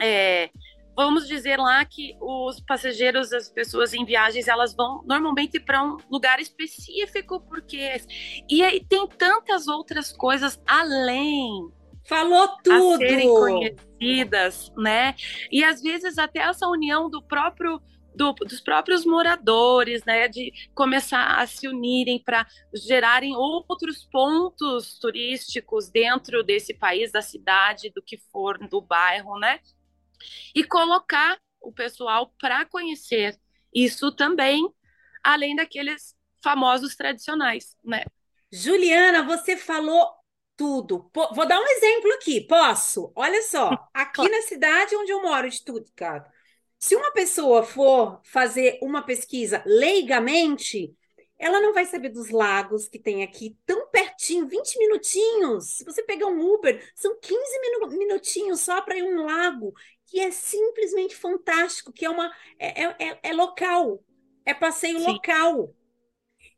é, 0.00 0.48
vamos 0.96 1.28
dizer 1.28 1.58
lá 1.58 1.84
que 1.84 2.16
os 2.18 2.60
passageiros, 2.60 3.30
as 3.30 3.50
pessoas 3.50 3.92
em 3.92 4.06
viagens, 4.06 4.48
elas 4.48 4.74
vão 4.74 5.02
normalmente 5.04 5.60
para 5.60 5.84
um 5.84 5.98
lugar 6.10 6.40
específico, 6.40 7.40
porque. 7.40 8.00
E 8.48 8.62
aí 8.62 8.82
tem 8.82 9.06
tantas 9.06 9.68
outras 9.68 10.10
coisas 10.10 10.58
além 10.66 11.70
Falou 12.04 12.44
a 12.44 12.48
tudo! 12.64 12.98
serem 12.98 13.28
conhecidas, 13.28 14.72
né? 14.78 15.14
E 15.50 15.62
às 15.62 15.82
vezes 15.82 16.16
até 16.16 16.40
essa 16.40 16.66
união 16.66 17.10
do 17.10 17.22
próprio 17.22 17.80
do- 18.14 18.32
dos 18.32 18.60
próprios 18.60 19.04
moradores, 19.04 20.04
né, 20.04 20.28
de 20.28 20.52
começar 20.74 21.38
a 21.40 21.46
se 21.46 21.66
unirem 21.68 22.22
para 22.22 22.46
gerarem 22.74 23.34
outros 23.36 24.04
pontos 24.04 24.98
turísticos 24.98 25.90
dentro 25.90 26.42
desse 26.42 26.74
país, 26.74 27.10
da 27.12 27.22
cidade, 27.22 27.90
do 27.94 28.02
que 28.02 28.18
for, 28.30 28.58
do 28.68 28.80
bairro, 28.80 29.38
né? 29.38 29.60
E 30.54 30.64
colocar 30.64 31.38
o 31.60 31.72
pessoal 31.72 32.32
para 32.40 32.64
conhecer 32.66 33.38
isso 33.74 34.12
também, 34.12 34.68
além 35.22 35.56
daqueles 35.56 36.14
famosos 36.42 36.96
tradicionais, 36.96 37.76
né? 37.84 38.04
Juliana, 38.50 39.22
você 39.22 39.56
falou 39.56 40.12
tudo. 40.56 41.10
Vou 41.14 41.46
dar 41.46 41.58
um 41.58 41.66
exemplo 41.66 42.12
aqui, 42.12 42.40
posso? 42.42 43.12
Olha 43.16 43.42
só, 43.42 43.88
aqui 43.94 44.28
na 44.28 44.42
cidade 44.42 44.94
onde 44.94 45.10
eu 45.10 45.22
moro, 45.22 45.48
de 45.48 45.56
Stuttgart, 45.56 46.30
se 46.82 46.96
uma 46.96 47.12
pessoa 47.12 47.62
for 47.62 48.20
fazer 48.24 48.76
uma 48.82 49.02
pesquisa 49.02 49.62
leigamente, 49.64 50.92
ela 51.38 51.60
não 51.60 51.72
vai 51.72 51.86
saber 51.86 52.08
dos 52.08 52.30
lagos 52.30 52.88
que 52.88 52.98
tem 52.98 53.22
aqui 53.22 53.56
tão 53.64 53.88
pertinho, 53.88 54.48
20 54.48 54.76
minutinhos. 54.80 55.76
Se 55.76 55.84
você 55.84 56.02
pegar 56.02 56.26
um 56.26 56.40
Uber, 56.40 56.84
são 56.96 57.16
15 57.20 57.60
minu- 57.60 57.96
minutinhos 57.96 58.58
só 58.62 58.82
para 58.82 58.96
ir 58.98 59.04
um 59.04 59.24
lago, 59.24 59.72
que 60.06 60.18
é 60.18 60.32
simplesmente 60.32 61.14
fantástico, 61.14 61.92
que 61.92 62.04
é 62.04 62.10
uma 62.10 62.32
é, 62.58 62.82
é- 62.82 62.96
é- 62.98 63.20
é 63.22 63.32
local, 63.32 64.02
é 64.44 64.52
passeio 64.52 64.98
Sim. 64.98 65.04
local. 65.04 65.72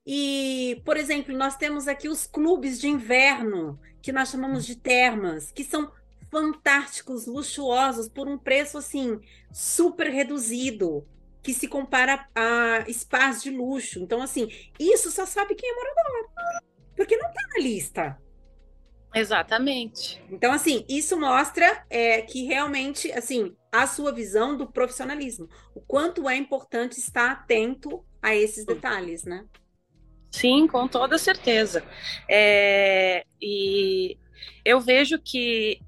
E, 0.07 0.81
por 0.87 0.97
exemplo, 0.97 1.37
nós 1.37 1.55
temos 1.57 1.87
aqui 1.87 2.09
os 2.09 2.27
clubes 2.27 2.81
de 2.81 2.89
inverno, 2.89 3.79
que 4.03 4.11
nós 4.11 4.31
chamamos 4.31 4.65
de 4.65 4.77
termas, 4.77 5.53
que 5.53 5.65
são 5.65 5.93
fantásticos, 6.35 7.27
luxuosos, 7.27 8.09
por 8.09 8.27
um 8.27 8.37
preço 8.37 8.77
assim 8.77 9.21
super 9.53 10.09
reduzido, 10.09 11.07
que 11.41 11.55
se 11.55 11.69
compara 11.69 12.29
a 12.35 12.85
spas 12.93 13.41
de 13.41 13.53
luxo. 13.53 14.01
Então, 14.01 14.21
assim, 14.21 14.49
isso 14.77 15.13
só 15.13 15.25
sabe 15.25 15.55
quem 15.55 15.71
é 15.71 15.75
morador, 15.77 16.33
porque 16.97 17.17
não 17.17 17.29
está 17.29 17.41
na 17.55 17.63
lista. 17.63 18.21
Exatamente. 19.15 20.21
Então, 20.29 20.51
assim, 20.51 20.85
isso 20.89 21.17
mostra 21.17 21.87
é, 21.89 22.23
que 22.23 22.47
realmente, 22.47 23.13
assim, 23.13 23.55
a 23.71 23.87
sua 23.87 24.11
visão 24.11 24.57
do 24.57 24.67
profissionalismo, 24.67 25.49
o 25.73 25.81
quanto 25.81 26.29
é 26.29 26.35
importante 26.35 26.99
estar 26.99 27.31
atento 27.31 28.05
a 28.21 28.35
esses 28.35 28.67
detalhes, 28.67 29.23
né? 29.23 29.47
Sim, 30.33 30.67
com 30.67 30.89
toda 30.89 31.17
certeza. 31.17 31.85
É, 32.29 33.25
e 33.41 34.19
eu 34.65 34.81
vejo 34.81 35.17
que 35.23 35.81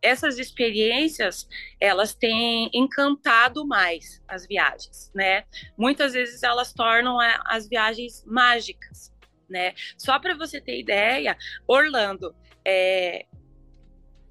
essas 0.00 0.38
experiências 0.38 1.48
elas 1.80 2.14
têm 2.14 2.70
encantado 2.72 3.66
mais 3.66 4.22
as 4.28 4.46
viagens, 4.46 5.10
né? 5.14 5.44
Muitas 5.76 6.12
vezes 6.12 6.42
elas 6.42 6.72
tornam 6.72 7.18
as 7.46 7.68
viagens 7.68 8.24
mágicas, 8.26 9.12
né? 9.48 9.74
Só 9.96 10.18
para 10.18 10.36
você 10.36 10.60
ter 10.60 10.78
ideia, 10.78 11.36
Orlando, 11.66 12.34
é, 12.64 13.26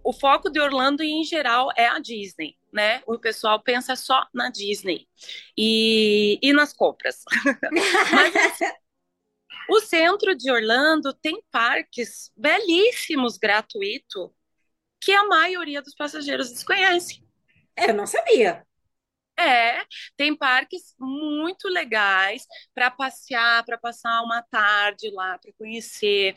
o 0.03 0.13
foco 0.13 0.49
de 0.49 0.59
Orlando 0.59 1.03
em 1.03 1.23
geral 1.23 1.69
é 1.75 1.87
a 1.87 1.99
Disney, 1.99 2.57
né? 2.71 3.01
O 3.05 3.19
pessoal 3.19 3.61
pensa 3.61 3.95
só 3.95 4.25
na 4.33 4.49
Disney 4.49 5.05
e, 5.57 6.39
e 6.41 6.53
nas 6.53 6.71
compras. 6.71 7.23
Mas 8.13 8.33
o 9.69 9.81
centro 9.81 10.33
de 10.33 10.49
Orlando 10.49 11.13
tem 11.13 11.43
parques 11.51 12.31
belíssimos 12.37 13.37
gratuito 13.37 14.33
que 15.07 15.13
a 15.13 15.25
maioria 15.25 15.81
dos 15.81 15.95
passageiros 15.95 16.51
desconhece. 16.51 17.23
É, 17.77 17.89
eu 17.89 17.93
não 17.93 18.05
sabia. 18.05 18.67
É, 19.39 19.85
tem 20.17 20.35
parques 20.35 20.93
muito 20.99 21.69
legais 21.69 22.45
para 22.75 22.91
passear, 22.91 23.63
para 23.63 23.77
passar 23.77 24.21
uma 24.21 24.41
tarde 24.41 25.09
lá, 25.11 25.37
para 25.39 25.53
conhecer, 25.53 26.35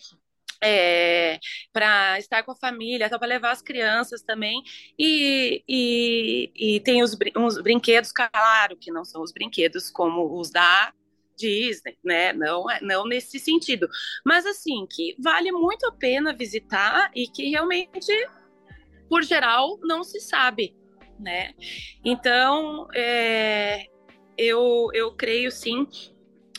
para 1.72 2.18
estar 2.18 2.42
com 2.44 2.52
a 2.52 2.56
família, 2.56 3.08
para 3.08 3.26
levar 3.26 3.50
as 3.50 3.62
crianças 3.62 4.22
também. 4.22 4.62
E, 4.98 5.64
e, 5.68 6.76
e 6.76 6.80
tem 6.80 7.02
os, 7.02 7.16
uns 7.36 7.60
brinquedos, 7.60 8.12
claro, 8.12 8.76
que 8.76 8.92
não 8.92 9.04
são 9.04 9.22
os 9.22 9.32
brinquedos 9.32 9.90
como 9.90 10.38
os 10.38 10.50
da 10.50 10.92
Disney, 11.36 11.96
né? 12.04 12.32
Não, 12.32 12.70
é- 12.70 12.80
não 12.82 13.06
nesse 13.06 13.38
sentido. 13.40 13.88
Mas 14.24 14.44
assim, 14.46 14.86
que 14.88 15.16
vale 15.18 15.50
muito 15.50 15.86
a 15.86 15.92
pena 15.92 16.34
visitar 16.36 17.10
e 17.14 17.26
que 17.26 17.48
realmente, 17.48 18.12
por 19.10 19.24
geral, 19.24 19.76
não 19.82 20.04
se 20.04 20.20
sabe, 20.20 20.72
né? 21.18 21.52
Então, 22.04 22.86
é, 22.94 23.86
eu, 24.38 24.88
eu 24.94 25.12
creio 25.16 25.50
sim 25.50 25.84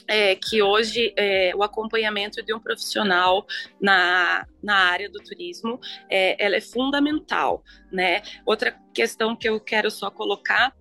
é, 0.05 0.35
que 0.35 0.61
hoje 0.61 1.13
é, 1.15 1.53
o 1.55 1.63
acompanhamento 1.63 2.43
de 2.43 2.53
um 2.53 2.59
profissional 2.59 3.45
na, 3.79 4.45
na 4.61 4.75
área 4.75 5.09
do 5.09 5.19
turismo 5.19 5.79
é, 6.09 6.35
ela 6.43 6.57
é 6.57 6.61
fundamental, 6.61 7.63
né? 7.89 8.21
Outra 8.45 8.77
questão 8.93 9.33
que 9.33 9.47
eu 9.47 9.57
quero 9.57 9.89
só 9.89 10.11
colocar 10.11 10.75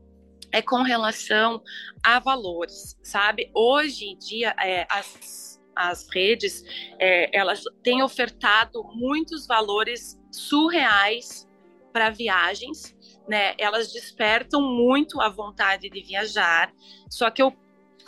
é 0.50 0.60
com 0.60 0.82
relação 0.82 1.62
a 2.02 2.18
valores, 2.18 2.98
sabe? 3.04 3.48
Hoje 3.54 4.06
em 4.06 4.18
dia, 4.18 4.56
é, 4.60 4.84
as, 4.90 5.60
as 5.76 6.08
redes, 6.12 6.64
é, 6.98 7.30
elas 7.32 7.62
têm 7.84 8.02
ofertado 8.02 8.82
muitos 8.92 9.46
valores 9.46 10.20
surreais 10.32 11.48
para 11.92 12.10
viagens, 12.10 12.96
né? 13.28 13.54
Elas 13.58 13.92
despertam 13.92 14.60
muito 14.62 15.20
a 15.20 15.28
vontade 15.28 15.88
de 15.88 16.02
viajar, 16.02 16.72
só 17.08 17.30
que 17.30 17.42
eu 17.42 17.54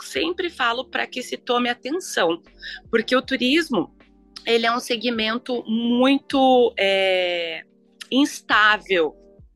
sempre 0.01 0.49
falo 0.49 0.85
para 0.85 1.07
que 1.07 1.21
se 1.21 1.37
tome 1.37 1.69
atenção, 1.69 2.41
porque 2.89 3.15
o 3.15 3.21
turismo 3.21 3.95
ele 4.45 4.65
é 4.65 4.75
um 4.75 4.79
segmento 4.79 5.63
muito 5.65 6.73
é, 6.77 7.63
instável, 8.11 9.15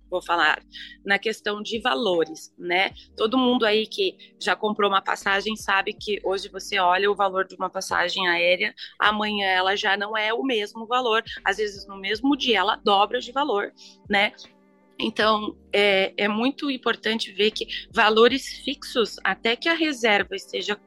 vou 0.09 0.21
falar, 0.21 0.61
na 1.05 1.19
questão 1.19 1.61
de 1.61 1.79
valores, 1.79 2.53
né? 2.57 2.91
Todo 3.15 3.37
mundo 3.37 3.65
aí 3.65 3.85
que 3.85 4.15
já 4.39 4.55
comprou 4.55 4.89
uma 4.89 5.01
passagem 5.01 5.55
sabe 5.55 5.93
que 5.93 6.19
hoje 6.23 6.49
você 6.49 6.79
olha 6.79 7.11
o 7.11 7.15
valor 7.15 7.45
de 7.45 7.55
uma 7.55 7.69
passagem 7.69 8.27
aérea, 8.27 8.73
amanhã 8.99 9.47
ela 9.47 9.75
já 9.75 9.97
não 9.97 10.15
é 10.15 10.33
o 10.33 10.43
mesmo 10.43 10.85
valor, 10.85 11.23
às 11.43 11.57
vezes 11.57 11.87
no 11.87 11.97
mesmo 11.97 12.35
dia 12.35 12.59
ela 12.59 12.75
dobra 12.77 13.19
de 13.19 13.31
valor, 13.31 13.71
né? 14.09 14.33
Então, 14.99 15.55
é, 15.71 16.13
é 16.17 16.27
muito 16.27 16.71
importante 16.71 17.31
ver 17.31 17.51
que 17.51 17.67
valores 17.93 18.47
fixos, 18.63 19.17
até 19.23 19.55
que 19.55 19.69
a 19.69 19.73
reserva 19.73 20.35
esteja 20.35 20.79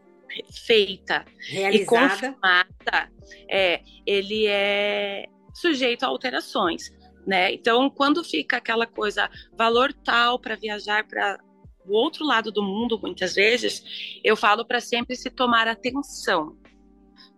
feita 0.66 1.24
e 1.48 1.54
Realizada. 1.54 1.86
confirmada, 1.86 3.12
é, 3.48 3.80
ele 4.06 4.46
é 4.46 5.26
sujeito 5.54 6.04
a 6.04 6.08
alterações, 6.08 6.90
né? 7.26 7.52
Então, 7.52 7.90
quando 7.90 8.24
fica 8.24 8.56
aquela 8.56 8.86
coisa, 8.86 9.30
valor 9.56 9.92
tal 9.92 10.38
para 10.38 10.56
viajar 10.56 11.06
para 11.06 11.38
o 11.86 11.92
outro 11.92 12.24
lado 12.24 12.52
do 12.52 12.62
mundo, 12.62 12.98
muitas 13.00 13.34
vezes, 13.34 14.20
eu 14.22 14.36
falo 14.36 14.64
para 14.64 14.80
sempre 14.80 15.16
se 15.16 15.30
tomar 15.30 15.66
atenção, 15.66 16.56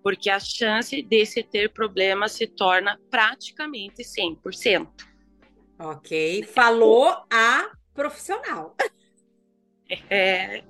porque 0.03 0.29
a 0.29 0.41
chance 0.41 1.01
desse 1.03 1.43
ter 1.43 1.73
problema 1.73 2.29
se 2.29 2.47
torna 2.47 2.99
praticamente 3.11 4.03
100%. 4.03 4.89
Ok. 5.79 6.45
Falou 6.45 7.09
a 7.31 7.71
profissional. 7.95 8.77
É, 10.09 10.65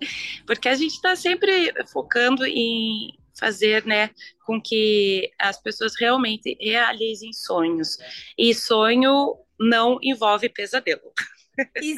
porque 0.46 0.68
a 0.68 0.74
gente 0.74 0.94
está 0.94 1.14
sempre 1.14 1.72
focando 1.92 2.44
em 2.44 3.16
fazer, 3.38 3.84
né, 3.86 4.10
com 4.46 4.60
que 4.60 5.30
as 5.38 5.60
pessoas 5.60 5.94
realmente 5.98 6.56
realizem 6.60 7.32
sonhos. 7.32 7.96
E 8.38 8.54
sonho 8.54 9.36
não 9.58 9.98
envolve 10.02 10.48
pesadelo. 10.48 11.12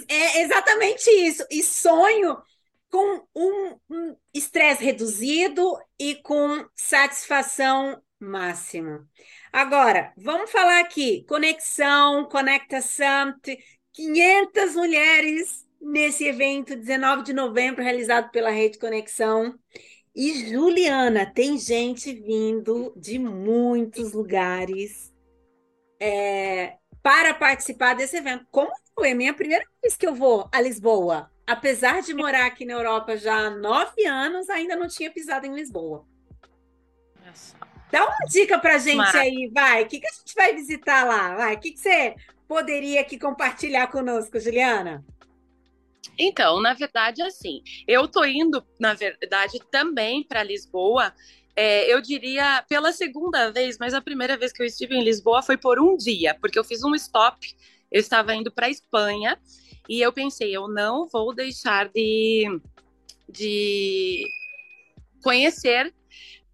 É 0.09 0.43
exatamente 0.43 1.09
isso. 1.11 1.47
E 1.51 1.63
sonho 1.63 2.37
com 2.91 3.27
um 3.35 3.79
um 3.91 4.17
estresse 4.33 4.85
reduzido 4.85 5.77
e 5.99 6.17
com 6.17 6.65
satisfação 6.75 8.01
máxima. 8.19 9.07
Agora, 9.53 10.13
vamos 10.17 10.51
falar 10.51 10.81
aqui, 10.81 11.25
conexão, 11.29 12.25
Conecta 12.29 12.81
Summit, 12.81 13.59
500 13.93 14.75
mulheres 14.75 15.65
nesse 15.81 16.25
evento, 16.25 16.75
19 16.77 17.23
de 17.23 17.33
novembro, 17.33 17.83
realizado 17.83 18.31
pela 18.31 18.51
Rede 18.51 18.79
Conexão. 18.79 19.55
E 20.15 20.49
Juliana, 20.49 21.27
tem 21.27 21.59
gente 21.59 22.13
vindo 22.13 22.93
de 22.97 23.19
muitos 23.19 24.13
lugares 24.13 25.13
é, 26.01 26.77
para 27.03 27.35
participar 27.35 27.95
desse 27.95 28.17
evento. 28.17 28.47
Como 28.51 28.71
foi 28.95 29.11
a 29.11 29.15
minha 29.15 29.35
primeira 29.35 29.65
vez 29.83 29.97
que 29.97 30.07
eu 30.07 30.15
vou 30.15 30.49
a 30.53 30.61
Lisboa? 30.61 31.31
Apesar 31.47 32.01
de 32.01 32.15
morar 32.15 32.47
aqui 32.47 32.65
na 32.65 32.75
Europa 32.75 33.17
já 33.17 33.35
há 33.35 33.51
nove 33.51 34.07
anos, 34.07 34.49
ainda 34.49 34.77
não 34.77 34.87
tinha 34.87 35.11
pisado 35.11 35.47
em 35.47 35.55
Lisboa. 35.55 36.07
Dá 37.91 38.05
uma 38.05 38.27
dica 38.29 38.59
pra 38.59 38.79
gente 38.79 38.97
Mas- 38.97 39.15
aí, 39.15 39.51
vai. 39.53 39.83
O 39.83 39.87
que, 39.89 40.01
que 40.01 40.07
a 40.07 40.13
gente 40.13 40.35
vai 40.35 40.55
visitar 40.55 41.05
lá? 41.05 41.35
Vai. 41.35 41.55
O 41.55 41.61
que, 41.61 41.73
que 41.73 41.79
você 41.81 42.15
poderia 42.47 43.01
aqui 43.01 43.19
compartilhar 43.19 43.89
conosco, 43.89 44.39
Juliana? 44.39 45.05
Então, 46.19 46.61
na 46.61 46.75
verdade, 46.75 47.23
assim, 47.23 47.63
eu 47.87 48.07
tô 48.07 48.25
indo, 48.25 48.65
na 48.79 48.95
verdade, 48.95 49.59
também 49.71 50.23
para 50.23 50.43
Lisboa. 50.43 51.13
é, 51.57 51.93
eu 51.93 52.01
diria 52.01 52.65
pela 52.69 52.93
segunda 52.93 53.51
vez, 53.53 53.79
mas 53.79 53.95
a 53.95 54.01
primeira 54.01 54.37
vez 54.37 54.53
que 54.53 54.61
eu 54.63 54.67
estive 54.67 54.97
em 54.97 55.05
Lisboa 55.05 55.43
foi 55.43 55.57
por 55.57 55.79
um 55.79 55.97
dia, 55.97 56.35
porque 56.41 56.59
eu 56.59 56.65
fiz 56.65 56.83
um 56.83 56.95
stop. 56.95 57.55
Eu 57.91 58.01
estava 58.01 58.35
indo 58.35 58.51
para 58.51 58.69
Espanha 58.69 59.39
e 59.89 60.01
eu 60.01 60.13
pensei, 60.13 60.55
eu 60.55 60.67
não 60.67 61.07
vou 61.07 61.35
deixar 61.35 61.89
de, 61.91 62.45
de 63.29 64.25
conhecer 65.23 65.95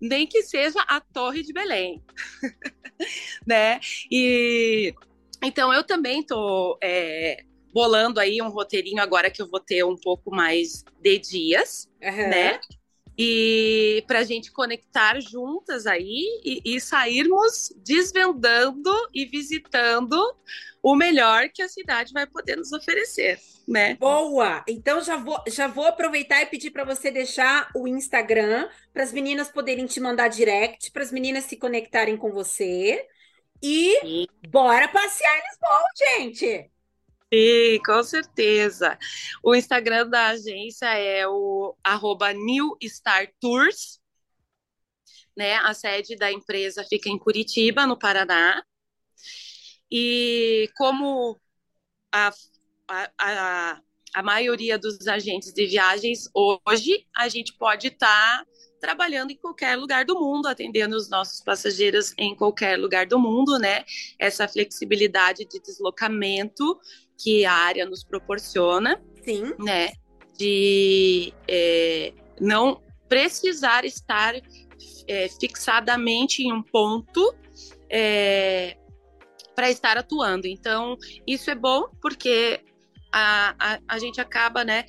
nem 0.00 0.26
que 0.26 0.42
seja 0.42 0.80
a 0.88 1.00
Torre 1.00 1.42
de 1.42 1.52
Belém, 1.52 2.02
né? 3.46 3.80
E 4.10 4.94
então 5.42 5.72
eu 5.72 5.84
também 5.84 6.22
tô 6.22 6.78
é, 6.82 7.44
bolando 7.72 8.20
aí 8.20 8.40
um 8.42 8.48
roteirinho 8.48 9.02
agora 9.02 9.30
que 9.30 9.40
eu 9.42 9.48
vou 9.48 9.60
ter 9.60 9.84
um 9.84 9.96
pouco 9.96 10.34
mais 10.34 10.84
de 11.00 11.18
dias, 11.18 11.88
né? 12.24 12.60
E 13.18 14.02
para 14.06 14.20
a 14.20 14.24
gente 14.24 14.50
conectar 14.50 15.20
juntas 15.20 15.86
aí 15.86 16.40
e, 16.44 16.62
e 16.64 16.80
sairmos 16.80 17.70
desvendando 17.76 18.90
e 19.12 19.26
visitando 19.26 20.16
o 20.82 20.96
melhor 20.96 21.50
que 21.50 21.60
a 21.60 21.68
cidade 21.68 22.12
vai 22.12 22.26
poder 22.26 22.56
nos 22.56 22.72
oferecer, 22.72 23.38
né? 23.68 23.94
Boa! 23.96 24.64
Então 24.66 25.02
já 25.02 25.16
vou, 25.16 25.38
já 25.48 25.66
vou 25.66 25.84
aproveitar 25.84 26.40
e 26.40 26.46
pedir 26.46 26.70
para 26.70 26.84
você 26.84 27.10
deixar 27.10 27.68
o 27.74 27.86
Instagram 27.86 28.68
para 28.92 29.02
as 29.02 29.12
meninas 29.12 29.50
poderem 29.50 29.84
te 29.86 30.00
mandar 30.00 30.28
direct, 30.28 30.90
para 30.90 31.02
as 31.02 31.12
meninas 31.12 31.44
se 31.44 31.58
conectarem 31.58 32.16
com 32.16 32.32
você. 32.32 33.06
E 33.62 34.26
bora 34.48 34.88
passear 34.88 35.36
em 35.36 35.42
Lisboa, 35.50 35.84
gente! 35.98 36.79
Sim, 37.32 37.80
com 37.84 38.02
certeza. 38.02 38.98
O 39.42 39.54
Instagram 39.54 40.08
da 40.08 40.28
agência 40.28 40.86
é 40.94 41.26
o 41.28 41.76
arroba 41.82 42.32
New 42.32 42.76
Star 42.84 43.28
Tours. 43.40 44.00
Né? 45.36 45.54
A 45.56 45.72
sede 45.72 46.16
da 46.16 46.30
empresa 46.32 46.84
fica 46.84 47.08
em 47.08 47.18
Curitiba, 47.18 47.86
no 47.86 47.96
Paraná. 47.96 48.64
E 49.90 50.68
como 50.76 51.40
a, 52.12 52.32
a, 52.88 53.10
a, 53.18 53.80
a 54.14 54.22
maioria 54.22 54.76
dos 54.76 55.06
agentes 55.06 55.52
de 55.52 55.66
viagens 55.66 56.28
hoje, 56.34 57.06
a 57.16 57.28
gente 57.28 57.56
pode 57.56 57.88
estar 57.88 58.44
trabalhando 58.80 59.30
em 59.30 59.36
qualquer 59.36 59.76
lugar 59.76 60.04
do 60.04 60.18
mundo, 60.18 60.48
atendendo 60.48 60.96
os 60.96 61.08
nossos 61.08 61.40
passageiros 61.42 62.12
em 62.18 62.34
qualquer 62.34 62.78
lugar 62.78 63.06
do 63.06 63.18
mundo, 63.18 63.58
né? 63.58 63.84
Essa 64.18 64.48
flexibilidade 64.48 65.44
de 65.44 65.60
deslocamento 65.60 66.80
que 67.22 67.44
a 67.44 67.52
área 67.52 67.84
nos 67.86 68.02
proporciona, 68.02 69.00
Sim. 69.22 69.54
né? 69.58 69.92
De 70.38 71.34
é, 71.46 72.12
não 72.40 72.80
precisar 73.08 73.84
estar 73.84 74.34
é, 75.06 75.28
fixadamente 75.40 76.42
em 76.42 76.52
um 76.52 76.62
ponto 76.62 77.34
é, 77.90 78.76
para 79.54 79.70
estar 79.70 79.98
atuando. 79.98 80.46
Então, 80.46 80.96
isso 81.26 81.50
é 81.50 81.54
bom 81.54 81.88
porque 82.00 82.60
a, 83.12 83.54
a, 83.58 83.78
a 83.88 83.98
gente 83.98 84.20
acaba, 84.20 84.64
né? 84.64 84.86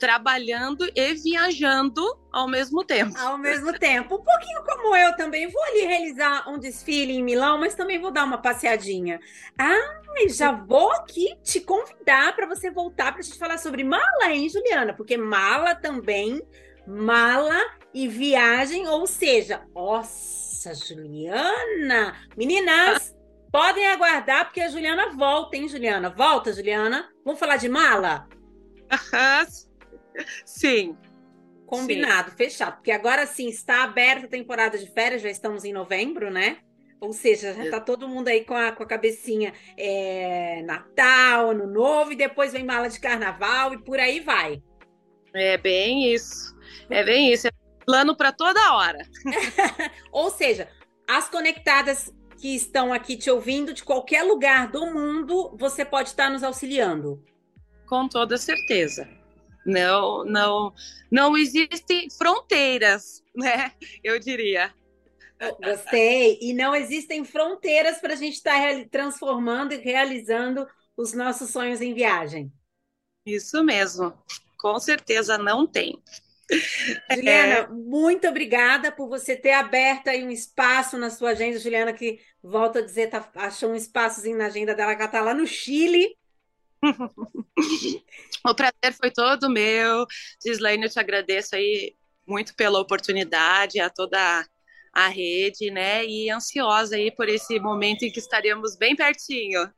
Trabalhando 0.00 0.90
e 0.96 1.14
viajando 1.14 2.02
ao 2.32 2.48
mesmo 2.48 2.82
tempo. 2.82 3.16
Ao 3.18 3.36
mesmo 3.36 3.78
tempo. 3.78 4.14
Um 4.16 4.22
pouquinho 4.22 4.64
como 4.64 4.96
eu 4.96 5.14
também. 5.14 5.46
Vou 5.46 5.62
ali 5.64 5.82
realizar 5.82 6.48
um 6.48 6.58
desfile 6.58 7.12
em 7.12 7.22
Milão, 7.22 7.58
mas 7.58 7.74
também 7.74 8.00
vou 8.00 8.10
dar 8.10 8.24
uma 8.24 8.38
passeadinha. 8.38 9.20
Ah, 9.58 10.00
já 10.28 10.52
vou 10.52 10.90
aqui 10.92 11.36
te 11.42 11.60
convidar 11.60 12.34
para 12.34 12.46
você 12.46 12.70
voltar 12.70 13.12
para 13.12 13.20
a 13.20 13.22
gente 13.22 13.38
falar 13.38 13.58
sobre 13.58 13.84
mala, 13.84 14.30
hein, 14.30 14.48
Juliana? 14.48 14.94
Porque 14.94 15.16
mala 15.16 15.74
também, 15.74 16.40
mala 16.86 17.58
e 17.92 18.08
viagem, 18.08 18.88
ou 18.88 19.06
seja, 19.06 19.62
nossa, 19.74 20.74
Juliana! 20.74 22.16
Meninas, 22.36 23.14
podem 23.52 23.86
aguardar, 23.86 24.46
porque 24.46 24.60
a 24.60 24.68
Juliana 24.68 25.10
volta, 25.10 25.56
hein, 25.56 25.68
Juliana? 25.68 26.10
Volta, 26.10 26.52
Juliana. 26.52 27.08
Vamos 27.24 27.38
falar 27.38 27.56
de 27.56 27.68
mala? 27.68 28.26
Sim. 30.44 30.96
Combinado, 31.66 32.32
fechado. 32.32 32.76
Porque 32.76 32.90
agora 32.90 33.26
sim 33.26 33.48
está 33.48 33.84
aberta 33.84 34.26
a 34.26 34.30
temporada 34.30 34.76
de 34.76 34.86
férias, 34.90 35.22
já 35.22 35.30
estamos 35.30 35.64
em 35.64 35.72
novembro, 35.72 36.30
né? 36.30 36.58
Ou 37.00 37.12
seja, 37.12 37.54
já 37.54 37.70
tá 37.70 37.80
todo 37.80 38.08
mundo 38.08 38.28
aí 38.28 38.44
com 38.44 38.54
a, 38.54 38.72
com 38.72 38.82
a 38.82 38.86
cabecinha 38.86 39.54
é, 39.76 40.62
Natal, 40.62 41.50
Ano 41.50 41.66
Novo, 41.66 42.12
e 42.12 42.16
depois 42.16 42.52
vem 42.52 42.64
mala 42.64 42.88
de 42.88 43.00
carnaval 43.00 43.72
e 43.72 43.82
por 43.82 43.98
aí 43.98 44.20
vai. 44.20 44.62
É 45.32 45.56
bem 45.56 46.12
isso. 46.12 46.54
É 46.90 47.02
bem 47.02 47.32
isso. 47.32 47.46
É 47.46 47.50
plano 47.86 48.14
para 48.14 48.32
toda 48.32 48.74
hora. 48.74 48.98
Ou 50.12 50.30
seja, 50.30 50.68
as 51.08 51.28
conectadas 51.28 52.12
que 52.38 52.54
estão 52.54 52.92
aqui 52.92 53.16
te 53.16 53.30
ouvindo 53.30 53.72
de 53.72 53.82
qualquer 53.82 54.22
lugar 54.22 54.70
do 54.70 54.86
mundo, 54.86 55.56
você 55.58 55.84
pode 55.84 56.10
estar 56.10 56.30
nos 56.30 56.42
auxiliando. 56.42 57.22
Com 57.86 58.08
toda 58.08 58.36
certeza. 58.36 59.08
Não, 59.64 60.24
não, 60.24 60.72
não 61.10 61.36
existem 61.36 62.08
fronteiras, 62.10 63.22
né? 63.34 63.72
Eu 64.02 64.18
diria. 64.18 64.72
Gostei. 65.62 66.38
E 66.40 66.52
não 66.52 66.74
existem 66.74 67.24
fronteiras 67.24 67.98
para 67.98 68.12
a 68.14 68.16
gente 68.16 68.34
estar 68.34 68.54
reali- 68.56 68.88
transformando 68.88 69.72
e 69.72 69.78
realizando 69.78 70.66
os 70.96 71.12
nossos 71.12 71.50
sonhos 71.50 71.80
em 71.80 71.94
viagem. 71.94 72.52
Isso 73.24 73.62
mesmo. 73.62 74.12
Com 74.58 74.78
certeza 74.78 75.38
não 75.38 75.66
tem. 75.66 75.98
Juliana, 77.10 77.68
muito 77.68 78.26
obrigada 78.28 78.90
por 78.90 79.08
você 79.08 79.36
ter 79.36 79.52
aberto 79.52 80.08
aí 80.08 80.24
um 80.24 80.30
espaço 80.30 80.98
na 80.98 81.08
sua 81.08 81.30
agenda. 81.30 81.58
Juliana, 81.58 81.92
que 81.92 82.18
volta 82.42 82.80
a 82.80 82.82
dizer, 82.82 83.08
tá, 83.08 83.30
achou 83.36 83.70
um 83.70 83.74
espaçozinho 83.74 84.36
na 84.36 84.46
agenda 84.46 84.74
dela, 84.74 84.94
que 84.94 85.02
ela 85.02 85.10
tá 85.10 85.20
lá 85.22 85.32
no 85.32 85.46
Chile. 85.46 86.16
O 88.44 88.54
prazer 88.54 88.96
foi 88.98 89.10
todo 89.10 89.50
meu. 89.50 90.06
Gislaine, 90.42 90.84
eu 90.84 90.90
te 90.90 90.98
agradeço 90.98 91.54
aí 91.54 91.94
muito 92.26 92.54
pela 92.54 92.80
oportunidade, 92.80 93.80
a 93.80 93.90
toda 93.90 94.46
a 94.92 95.08
rede, 95.08 95.70
né? 95.70 96.04
E 96.06 96.30
ansiosa 96.30 96.96
aí 96.96 97.10
por 97.10 97.28
esse 97.28 97.60
momento 97.60 98.02
em 98.04 98.10
que 98.10 98.18
estaremos 98.18 98.76
bem 98.76 98.96
pertinho. 98.96 99.70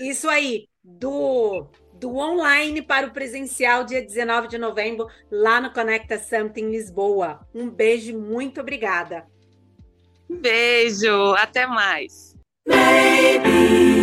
Isso 0.00 0.28
aí. 0.28 0.66
do, 0.82 1.66
do 1.94 2.16
online 2.16 2.82
para 2.82 3.06
o 3.06 3.12
presencial, 3.12 3.84
dia 3.84 4.02
19 4.02 4.48
de 4.48 4.58
novembro, 4.58 5.06
lá 5.30 5.60
no 5.60 5.72
Conecta 5.72 6.18
Summit 6.18 6.60
em 6.60 6.70
Lisboa. 6.70 7.46
Um 7.54 7.70
beijo 7.70 8.10
e 8.10 8.16
muito 8.16 8.60
obrigada. 8.60 9.26
Beijo, 10.28 11.34
até 11.34 11.66
mais. 11.66 12.34
Maybe 12.66 13.95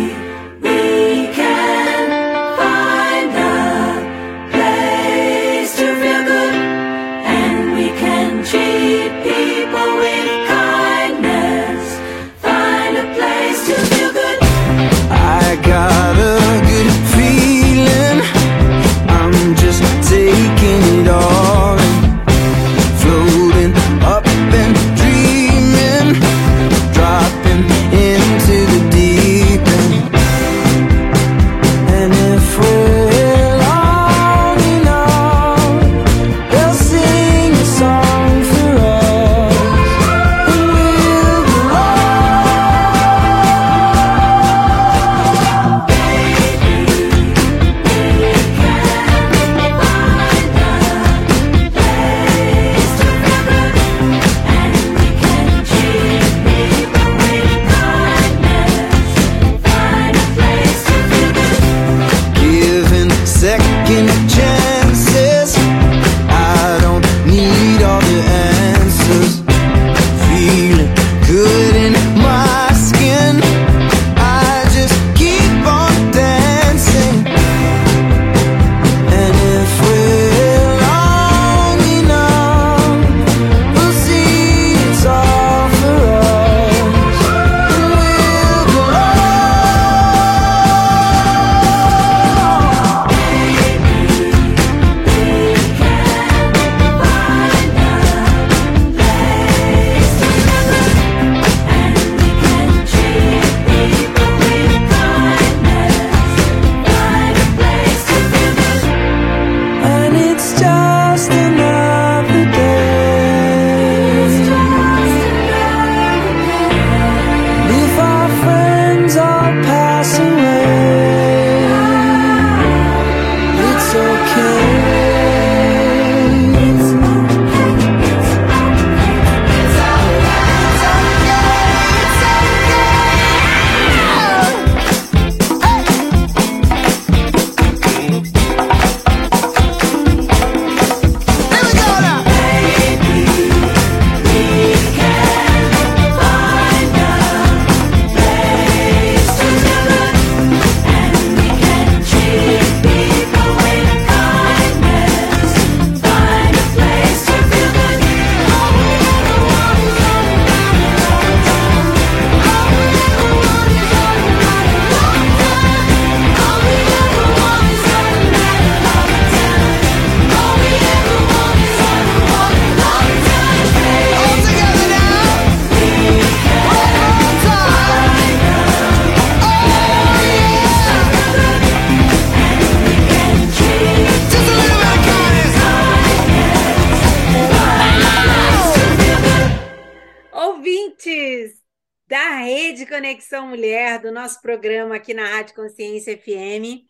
aqui 195.04 195.12
na 195.12 195.26
Rádio 195.26 195.54
Consciência 195.54 196.16
FM. 196.16 196.86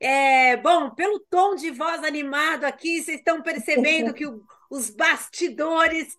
É, 0.00 0.56
bom, 0.56 0.90
pelo 0.90 1.20
tom 1.30 1.54
de 1.54 1.70
voz 1.70 2.02
animado 2.02 2.64
aqui, 2.64 3.00
vocês 3.00 3.18
estão 3.18 3.40
percebendo 3.40 4.12
que 4.12 4.26
o- 4.26 4.44
os 4.68 4.90
bastidores 4.90 6.18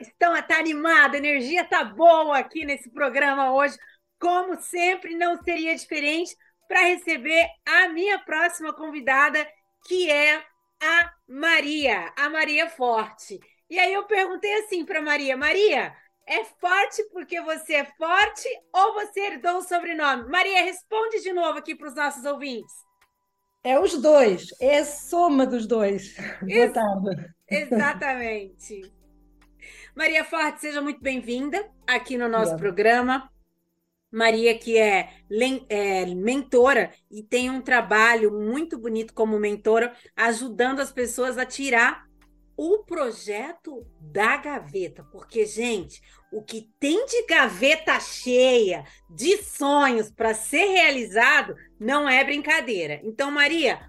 estão 0.00 0.40
tá 0.42 0.56
animados, 0.56 1.16
a 1.16 1.18
energia 1.18 1.64
tá 1.64 1.82
boa 1.82 2.38
aqui 2.38 2.64
nesse 2.64 2.88
programa 2.90 3.52
hoje. 3.52 3.76
Como 4.20 4.60
sempre, 4.60 5.16
não 5.16 5.42
seria 5.42 5.74
diferente 5.74 6.36
para 6.68 6.80
receber 6.82 7.48
a 7.66 7.88
minha 7.88 8.20
próxima 8.20 8.72
convidada, 8.72 9.44
que 9.84 10.08
é 10.08 10.36
a 10.80 11.12
Maria, 11.26 12.12
a 12.16 12.30
Maria 12.30 12.70
Forte. 12.70 13.40
E 13.68 13.78
aí 13.80 13.92
eu 13.92 14.04
perguntei 14.06 14.54
assim 14.60 14.84
para 14.84 15.02
Maria, 15.02 15.36
Maria, 15.36 15.92
é 16.28 16.44
forte 16.44 17.02
porque 17.10 17.40
você 17.40 17.74
é 17.74 17.84
forte 17.84 18.48
ou 18.72 18.94
você 18.94 19.20
herdou 19.20 19.58
o 19.58 19.62
sobrenome? 19.62 20.28
Maria, 20.28 20.62
responde 20.62 21.22
de 21.22 21.32
novo 21.32 21.58
aqui 21.58 21.74
para 21.74 21.88
os 21.88 21.94
nossos 21.94 22.24
ouvintes. 22.24 22.72
É 23.64 23.80
os 23.80 24.00
dois, 24.00 24.48
é 24.60 24.78
a 24.78 24.84
soma 24.84 25.46
dos 25.46 25.66
dois. 25.66 26.14
Boa 26.40 26.64
Isso. 26.64 26.72
tarde. 26.74 27.34
Exatamente. 27.50 28.92
Maria 29.96 30.24
Forte, 30.24 30.60
seja 30.60 30.80
muito 30.80 31.00
bem-vinda 31.00 31.68
aqui 31.86 32.16
no 32.16 32.28
nosso 32.28 32.52
Obrigada. 32.52 32.58
programa. 32.58 33.32
Maria, 34.10 34.56
que 34.56 34.78
é, 34.78 35.10
é 35.68 36.06
mentora 36.06 36.92
e 37.10 37.22
tem 37.22 37.50
um 37.50 37.60
trabalho 37.60 38.32
muito 38.32 38.78
bonito 38.78 39.12
como 39.12 39.38
mentora, 39.38 39.94
ajudando 40.16 40.80
as 40.80 40.92
pessoas 40.92 41.36
a 41.36 41.44
tirar 41.44 42.08
o 42.56 42.78
projeto 42.84 43.86
da 44.00 44.36
gaveta. 44.36 45.04
Porque, 45.04 45.46
gente, 45.46 46.02
o 46.32 46.42
que 46.42 46.68
tem 46.78 47.06
de 47.06 47.26
gaveta 47.26 47.98
cheia 48.00 48.84
de 49.08 49.38
sonhos 49.38 50.10
para 50.10 50.34
ser 50.34 50.66
realizado 50.66 51.54
não 51.80 52.08
é 52.08 52.22
brincadeira. 52.24 53.00
Então, 53.02 53.30
Maria, 53.30 53.80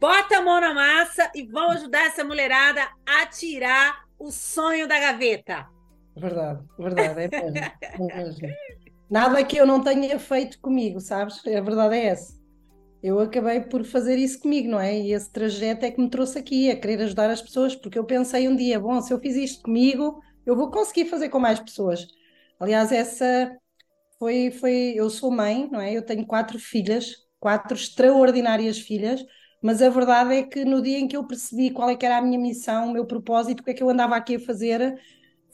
bota 0.00 0.38
a 0.38 0.42
mão 0.42 0.60
na 0.60 0.74
massa 0.74 1.30
e 1.34 1.46
vamos 1.46 1.76
ajudar 1.76 2.06
essa 2.06 2.24
mulherada 2.24 2.86
a 3.06 3.26
tirar 3.26 4.04
o 4.18 4.30
sonho 4.30 4.86
da 4.86 4.98
gaveta. 4.98 5.66
Verdade, 6.16 6.62
verdade, 6.78 7.20
é 7.22 7.28
mesmo, 7.28 8.10
é 8.10 8.24
mesmo. 8.24 8.48
Nada 9.08 9.44
que 9.44 9.56
eu 9.56 9.66
não 9.66 9.82
tenha 9.82 10.18
feito 10.18 10.58
comigo, 10.60 11.00
sabes? 11.00 11.38
A 11.46 11.60
verdade 11.60 11.94
é 11.94 12.06
essa. 12.06 12.36
Eu 13.02 13.20
acabei 13.20 13.60
por 13.60 13.84
fazer 13.84 14.16
isso 14.16 14.40
comigo, 14.40 14.68
não 14.68 14.80
é? 14.80 14.98
E 14.98 15.12
esse 15.12 15.30
trajeto 15.30 15.84
é 15.84 15.90
que 15.90 16.00
me 16.00 16.10
trouxe 16.10 16.38
aqui, 16.38 16.70
a 16.70 16.76
querer 16.76 17.02
ajudar 17.02 17.30
as 17.30 17.40
pessoas, 17.40 17.76
porque 17.76 17.98
eu 17.98 18.04
pensei 18.04 18.48
um 18.48 18.56
dia, 18.56 18.80
bom, 18.80 19.00
se 19.00 19.12
eu 19.12 19.20
fiz 19.20 19.36
isto 19.36 19.62
comigo, 19.62 20.20
eu 20.46 20.56
vou 20.56 20.70
conseguir 20.70 21.06
fazer 21.06 21.28
com 21.28 21.38
mais 21.40 21.60
pessoas. 21.60 22.06
Aliás, 22.60 22.92
essa 22.92 23.56
foi, 24.18 24.50
foi, 24.50 24.94
eu 24.96 25.10
sou 25.10 25.30
mãe, 25.30 25.68
não 25.70 25.80
é? 25.80 25.92
Eu 25.96 26.02
tenho 26.04 26.26
quatro 26.26 26.58
filhas 26.58 27.24
quatro 27.38 27.76
extraordinárias 27.76 28.78
filhas, 28.78 29.24
mas 29.62 29.80
a 29.82 29.88
verdade 29.90 30.34
é 30.34 30.42
que 30.42 30.64
no 30.64 30.82
dia 30.82 30.98
em 30.98 31.06
que 31.06 31.16
eu 31.16 31.26
percebi 31.26 31.70
qual 31.70 31.88
é 31.90 31.94
que 31.96 32.04
era 32.04 32.16
a 32.18 32.22
minha 32.22 32.38
missão, 32.38 32.88
o 32.88 32.92
meu 32.92 33.06
propósito, 33.06 33.60
o 33.60 33.64
que 33.64 33.70
é 33.70 33.74
que 33.74 33.82
eu 33.82 33.90
andava 33.90 34.16
aqui 34.16 34.36
a 34.36 34.40
fazer, 34.40 34.98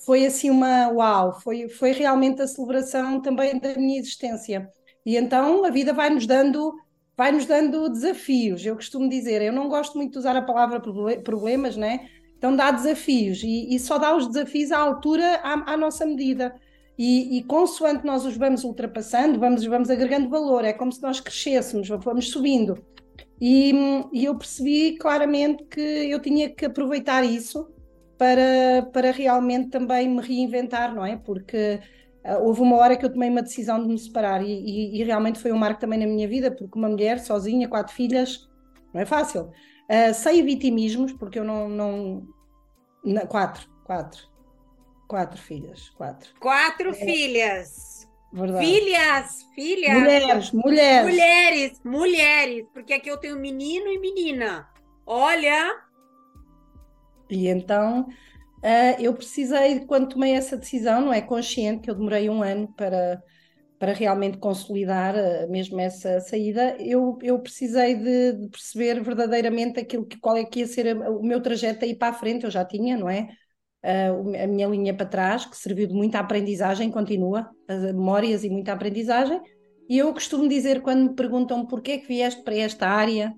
foi 0.04 0.26
assim 0.26 0.50
uma 0.50 0.88
uau, 0.88 1.40
foi, 1.40 1.68
foi 1.68 1.92
realmente 1.92 2.42
a 2.42 2.46
celebração 2.46 3.20
também 3.20 3.58
da 3.58 3.74
minha 3.76 3.98
existência. 4.00 4.68
E 5.04 5.16
então 5.16 5.64
a 5.64 5.70
vida 5.70 5.92
vai-nos 5.92 6.26
dando, 6.26 6.72
vai-nos 7.16 7.46
dando 7.46 7.88
desafios. 7.90 8.64
Eu 8.64 8.76
costumo 8.76 9.08
dizer, 9.08 9.42
eu 9.42 9.52
não 9.52 9.68
gosto 9.68 9.96
muito 9.98 10.12
de 10.12 10.18
usar 10.18 10.36
a 10.36 10.42
palavra 10.42 10.80
proble- 10.80 11.22
problemas, 11.22 11.76
né? 11.76 12.08
Então 12.42 12.56
dá 12.56 12.72
desafios 12.72 13.40
e, 13.44 13.72
e 13.72 13.78
só 13.78 13.98
dá 13.98 14.16
os 14.16 14.26
desafios 14.26 14.72
à 14.72 14.78
altura, 14.80 15.36
à, 15.44 15.74
à 15.74 15.76
nossa 15.76 16.04
medida. 16.04 16.52
E, 16.98 17.38
e 17.38 17.44
consoante 17.44 18.04
nós 18.04 18.26
os 18.26 18.36
vamos 18.36 18.64
ultrapassando, 18.64 19.38
vamos, 19.38 19.64
vamos 19.64 19.88
agregando 19.88 20.28
valor. 20.28 20.64
É 20.64 20.72
como 20.72 20.90
se 20.90 21.00
nós 21.00 21.20
crescêssemos, 21.20 21.88
vamos 21.88 22.30
subindo. 22.30 22.84
E, 23.40 23.72
e 24.12 24.24
eu 24.24 24.36
percebi 24.36 24.96
claramente 24.98 25.62
que 25.66 25.80
eu 25.80 26.18
tinha 26.18 26.50
que 26.50 26.64
aproveitar 26.64 27.22
isso 27.24 27.70
para, 28.18 28.88
para 28.92 29.12
realmente 29.12 29.70
também 29.70 30.08
me 30.08 30.20
reinventar, 30.20 30.92
não 30.92 31.06
é? 31.06 31.16
Porque 31.16 31.78
ah, 32.24 32.38
houve 32.38 32.60
uma 32.60 32.74
hora 32.76 32.96
que 32.96 33.04
eu 33.06 33.12
tomei 33.12 33.30
uma 33.30 33.42
decisão 33.42 33.80
de 33.80 33.86
me 33.86 33.96
separar 33.98 34.42
e, 34.44 34.50
e- 34.50 35.00
e 35.00 35.04
realmente 35.04 35.38
foi 35.38 35.52
um 35.52 35.58
marco 35.58 35.78
também 35.80 36.00
na 36.00 36.06
minha 36.06 36.26
vida, 36.26 36.50
porque 36.50 36.76
uma 36.76 36.88
mulher 36.88 37.20
sozinha, 37.20 37.68
quatro 37.68 37.94
filhas, 37.94 38.48
não 38.92 39.00
é 39.00 39.06
fácil. 39.06 39.52
Ah, 39.88 40.12
sem 40.14 40.44
vitimismos, 40.44 41.12
porque 41.12 41.38
eu 41.38 41.44
não, 41.44 41.68
não, 41.68 42.26
não- 43.04 43.26
Quatro, 43.26 43.68
quatro. 43.84 44.30
Quatro 45.08 45.38
filhas, 45.38 45.90
quatro. 45.90 46.30
Quatro 46.40 46.94
filhas. 46.94 48.08
Verdade. 48.32 48.64
Filhas, 48.64 49.42
filhas. 49.54 49.98
Mulheres, 49.98 50.52
mulheres. 50.52 51.10
Mulheres, 51.10 51.80
mulheres. 51.84 52.66
Porque 52.72 52.94
aqui 52.94 53.10
eu 53.10 53.18
tenho 53.18 53.38
menino 53.38 53.88
e 53.88 53.98
menina. 53.98 54.68
Olha, 55.04 55.70
E 57.28 57.48
então 57.48 58.08
ah, 58.62 58.96
eu 59.00 59.12
precisei, 59.14 59.80
quando 59.80 60.08
tomei 60.08 60.32
essa 60.32 60.56
decisão, 60.56 61.00
não 61.02 61.12
é 61.12 61.20
consciente 61.20 61.82
que 61.82 61.90
eu 61.90 61.94
demorei 61.94 62.30
um 62.30 62.42
ano 62.42 62.68
para, 62.68 63.22
para 63.82 63.92
realmente 63.92 64.38
consolidar 64.38 65.14
ah, 65.16 65.46
mesmo 65.48 65.80
essa 65.80 66.20
saída, 66.20 66.76
eu, 66.80 67.18
eu 67.22 67.40
precisei 67.40 67.96
de, 67.96 68.32
de 68.34 68.48
perceber 68.48 69.02
verdadeiramente 69.02 69.80
aquilo 69.80 70.06
que, 70.06 70.18
qual 70.20 70.36
é 70.36 70.44
que 70.44 70.60
ia 70.60 70.66
ser 70.68 70.96
o 70.96 71.22
meu 71.22 71.42
trajeto 71.42 71.84
aí 71.84 71.94
para 71.96 72.10
a 72.10 72.18
frente, 72.18 72.44
eu 72.44 72.50
já 72.50 72.64
tinha, 72.64 72.96
não 72.96 73.08
é? 73.10 73.28
O- 74.14 74.34
a 74.36 74.46
minha 74.46 74.66
linha 74.68 74.94
para 74.96 75.06
trás, 75.06 75.44
que 75.46 75.56
serviu 75.56 75.86
de 75.88 75.94
muita 75.94 76.18
aprendizagem, 76.20 76.90
continua, 76.90 77.50
as 77.68 77.82
memórias 77.82 78.44
e 78.44 78.50
muita 78.50 78.72
aprendizagem, 78.72 79.40
e 79.88 79.98
eu 79.98 80.12
costumo 80.12 80.48
dizer 80.48 80.82
quando 80.82 81.10
me 81.10 81.14
perguntam 81.16 81.66
porquê 81.66 81.98
que 81.98 82.06
vieste 82.08 82.42
para 82.42 82.54
esta 82.56 82.88
área, 82.88 83.34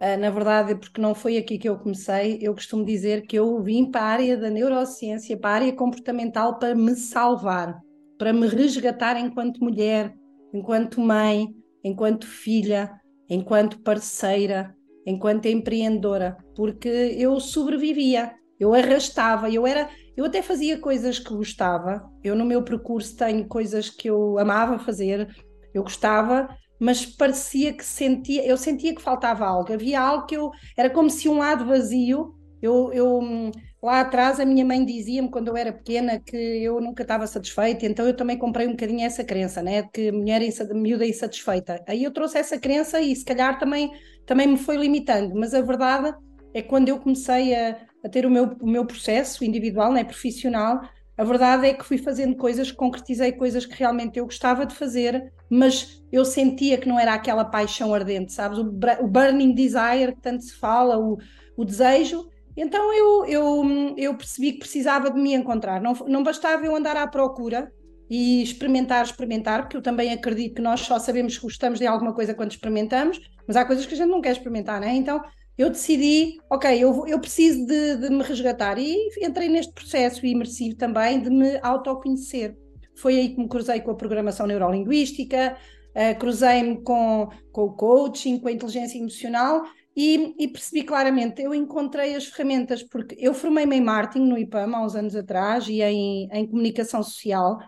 ah, 0.00 0.16
na 0.18 0.30
verdade, 0.30 0.76
porque 0.76 1.00
não 1.00 1.14
foi 1.14 1.38
aqui 1.38 1.58
que 1.58 1.68
eu 1.68 1.78
comecei, 1.78 2.38
eu 2.42 2.54
costumo 2.54 2.84
dizer 2.86 3.26
que 3.26 3.36
eu 3.38 3.62
vim 3.62 3.90
para 3.90 4.02
a 4.02 4.06
área 4.06 4.38
da 4.38 4.50
neurociência, 4.50 5.38
para 5.38 5.50
a 5.50 5.54
área 5.56 5.74
comportamental, 5.76 6.58
para 6.58 6.74
me 6.76 6.96
salvar, 6.96 7.83
para 8.18 8.32
me 8.32 8.46
resgatar 8.46 9.16
enquanto 9.18 9.62
mulher, 9.62 10.14
enquanto 10.52 11.00
mãe, 11.00 11.48
enquanto 11.82 12.26
filha, 12.26 12.90
enquanto 13.28 13.80
parceira, 13.82 14.74
enquanto 15.06 15.46
empreendedora, 15.46 16.36
porque 16.54 16.88
eu 16.88 17.38
sobrevivia, 17.40 18.34
eu 18.58 18.72
arrastava, 18.72 19.50
eu 19.50 19.66
era, 19.66 19.88
eu 20.16 20.24
até 20.24 20.40
fazia 20.40 20.78
coisas 20.78 21.18
que 21.18 21.34
gostava. 21.34 22.08
Eu 22.22 22.34
no 22.34 22.44
meu 22.44 22.62
percurso 22.62 23.16
tenho 23.16 23.46
coisas 23.46 23.90
que 23.90 24.08
eu 24.08 24.38
amava 24.38 24.78
fazer, 24.78 25.28
eu 25.74 25.82
gostava, 25.82 26.48
mas 26.80 27.04
parecia 27.04 27.72
que 27.72 27.84
sentia, 27.84 28.46
eu 28.46 28.56
sentia 28.56 28.94
que 28.94 29.02
faltava 29.02 29.44
algo. 29.44 29.72
Havia 29.72 30.00
algo 30.00 30.26
que 30.26 30.36
eu 30.36 30.50
era 30.76 30.88
como 30.88 31.10
se 31.10 31.28
um 31.28 31.38
lado 31.38 31.66
vazio. 31.66 32.34
Eu, 32.62 32.92
eu 32.92 33.18
hum, 33.18 33.50
lá 33.84 34.00
atrás 34.00 34.40
a 34.40 34.44
minha 34.44 34.64
mãe 34.64 34.84
dizia-me 34.84 35.30
quando 35.30 35.48
eu 35.48 35.56
era 35.56 35.72
pequena 35.72 36.20
que 36.20 36.36
eu 36.36 36.80
nunca 36.80 37.02
estava 37.02 37.26
satisfeita, 37.26 37.86
então 37.86 38.06
eu 38.06 38.16
também 38.16 38.38
comprei 38.38 38.66
um 38.66 38.70
bocadinho 38.72 39.04
essa 39.04 39.24
crença, 39.24 39.62
né, 39.62 39.82
de 39.82 39.90
que 39.90 40.12
mulher 40.12 40.42
insa- 40.42 40.72
miúda 40.74 41.06
insatisfeita. 41.06 41.82
Aí 41.86 42.04
eu 42.04 42.12
trouxe 42.12 42.38
essa 42.38 42.58
crença 42.58 43.00
e 43.00 43.14
se 43.14 43.24
calhar 43.24 43.58
também 43.58 43.90
também 44.26 44.46
me 44.46 44.56
foi 44.56 44.76
limitando, 44.78 45.34
mas 45.34 45.52
a 45.52 45.60
verdade 45.60 46.14
é 46.54 46.62
que 46.62 46.68
quando 46.68 46.88
eu 46.88 46.98
comecei 46.98 47.54
a, 47.54 47.78
a 48.02 48.08
ter 48.08 48.24
o 48.24 48.30
meu, 48.30 48.56
o 48.60 48.66
meu 48.66 48.86
processo 48.86 49.44
individual, 49.44 49.92
né, 49.92 50.02
profissional, 50.02 50.80
a 51.16 51.22
verdade 51.24 51.66
é 51.66 51.74
que 51.74 51.84
fui 51.84 51.98
fazendo 51.98 52.36
coisas, 52.36 52.72
concretizei 52.72 53.32
coisas 53.32 53.64
que 53.66 53.74
realmente 53.78 54.18
eu 54.18 54.24
gostava 54.24 54.66
de 54.66 54.74
fazer, 54.74 55.32
mas 55.48 56.02
eu 56.10 56.24
sentia 56.24 56.76
que 56.78 56.88
não 56.88 56.98
era 56.98 57.14
aquela 57.14 57.44
paixão 57.44 57.94
ardente, 57.94 58.32
sabes? 58.32 58.58
O, 58.58 58.62
o 59.00 59.06
burning 59.06 59.54
desire 59.54 60.14
que 60.14 60.20
tanto 60.20 60.42
se 60.42 60.54
fala, 60.56 60.98
o, 60.98 61.16
o 61.56 61.64
desejo. 61.64 62.28
Então 62.56 62.92
eu, 62.92 63.24
eu, 63.26 63.94
eu 63.96 64.16
percebi 64.16 64.52
que 64.52 64.58
precisava 64.60 65.10
de 65.10 65.20
me 65.20 65.34
encontrar. 65.34 65.80
Não, 65.80 65.92
não 66.06 66.22
bastava 66.22 66.64
eu 66.64 66.74
andar 66.74 66.96
à 66.96 67.06
procura 67.06 67.72
e 68.08 68.42
experimentar, 68.42 69.04
experimentar, 69.04 69.62
porque 69.62 69.76
eu 69.76 69.82
também 69.82 70.12
acredito 70.12 70.54
que 70.54 70.62
nós 70.62 70.80
só 70.80 70.98
sabemos 70.98 71.36
que 71.36 71.42
gostamos 71.42 71.78
de 71.78 71.86
alguma 71.86 72.12
coisa 72.12 72.34
quando 72.34 72.52
experimentamos, 72.52 73.20
mas 73.46 73.56
há 73.56 73.64
coisas 73.64 73.86
que 73.86 73.94
a 73.94 73.96
gente 73.96 74.10
não 74.10 74.20
quer 74.20 74.32
experimentar, 74.32 74.80
né? 74.80 74.94
Então 74.94 75.22
eu 75.56 75.70
decidi, 75.70 76.38
ok, 76.50 76.70
eu, 76.82 77.06
eu 77.06 77.18
preciso 77.20 77.66
de, 77.66 77.96
de 77.96 78.10
me 78.10 78.22
resgatar 78.22 78.78
e 78.78 78.96
entrei 79.20 79.48
neste 79.48 79.72
processo 79.72 80.24
imersivo 80.26 80.76
também 80.76 81.20
de 81.20 81.30
me 81.30 81.58
autoconhecer. 81.62 82.56
Foi 82.96 83.16
aí 83.16 83.28
que 83.30 83.40
me 83.40 83.48
cruzei 83.48 83.80
com 83.80 83.90
a 83.90 83.94
programação 83.96 84.46
neurolinguística, 84.46 85.56
eh, 85.94 86.14
cruzei-me 86.14 86.82
com, 86.82 87.28
com 87.52 87.62
o 87.62 87.72
coaching, 87.72 88.38
com 88.38 88.48
a 88.48 88.52
inteligência 88.52 88.98
emocional 88.98 89.62
e, 89.96 90.34
e 90.38 90.48
percebi 90.48 90.82
claramente, 90.82 91.40
eu 91.42 91.54
encontrei 91.54 92.14
as 92.16 92.26
ferramentas, 92.26 92.82
porque 92.82 93.16
eu 93.18 93.32
formei-me 93.32 93.76
em 93.76 93.80
marketing 93.80 94.26
no 94.26 94.38
IPAM 94.38 94.74
há 94.74 94.84
uns 94.84 94.96
anos 94.96 95.14
atrás 95.14 95.68
e 95.68 95.80
em, 95.82 96.28
em 96.32 96.46
comunicação 96.46 97.02
social. 97.02 97.58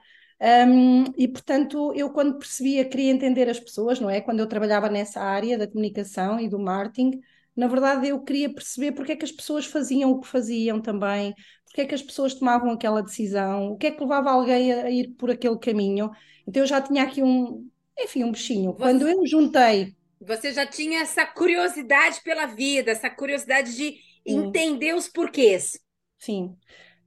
Um, 0.40 1.04
e 1.16 1.28
portanto, 1.28 1.92
eu 1.94 2.10
quando 2.10 2.38
percebia, 2.38 2.84
queria 2.84 3.10
entender 3.10 3.48
as 3.48 3.58
pessoas, 3.60 4.00
não 4.00 4.10
é? 4.10 4.20
Quando 4.20 4.40
eu 4.40 4.46
trabalhava 4.46 4.88
nessa 4.88 5.20
área 5.20 5.56
da 5.56 5.66
comunicação 5.66 6.38
e 6.38 6.48
do 6.48 6.58
marketing, 6.58 7.20
na 7.54 7.68
verdade 7.68 8.08
eu 8.08 8.20
queria 8.22 8.52
perceber 8.52 8.92
porque 8.92 9.12
é 9.12 9.16
que 9.16 9.24
as 9.24 9.32
pessoas 9.32 9.64
faziam 9.64 10.10
o 10.10 10.20
que 10.20 10.26
faziam 10.26 10.80
também, 10.80 11.34
porque 11.64 11.80
é 11.82 11.86
que 11.86 11.94
as 11.94 12.02
pessoas 12.02 12.34
tomavam 12.34 12.70
aquela 12.70 13.02
decisão, 13.02 13.72
o 13.72 13.76
que 13.78 13.86
é 13.86 13.90
que 13.92 14.00
levava 14.02 14.30
alguém 14.30 14.72
a, 14.72 14.84
a 14.84 14.90
ir 14.90 15.14
por 15.14 15.30
aquele 15.30 15.58
caminho. 15.58 16.10
Então 16.46 16.62
eu 16.62 16.66
já 16.66 16.82
tinha 16.82 17.02
aqui 17.04 17.22
um, 17.22 17.68
enfim, 17.98 18.24
um 18.24 18.32
bichinho. 18.32 18.74
Quando 18.74 19.08
eu 19.08 19.26
juntei 19.26 19.95
você 20.20 20.52
já 20.52 20.66
tinha 20.66 21.00
essa 21.00 21.26
curiosidade 21.26 22.20
pela 22.22 22.46
vida, 22.46 22.90
essa 22.90 23.10
curiosidade 23.10 23.76
de 23.76 23.98
entender 24.24 24.94
os 24.94 25.08
porquês. 25.08 25.78
Sim. 26.18 26.56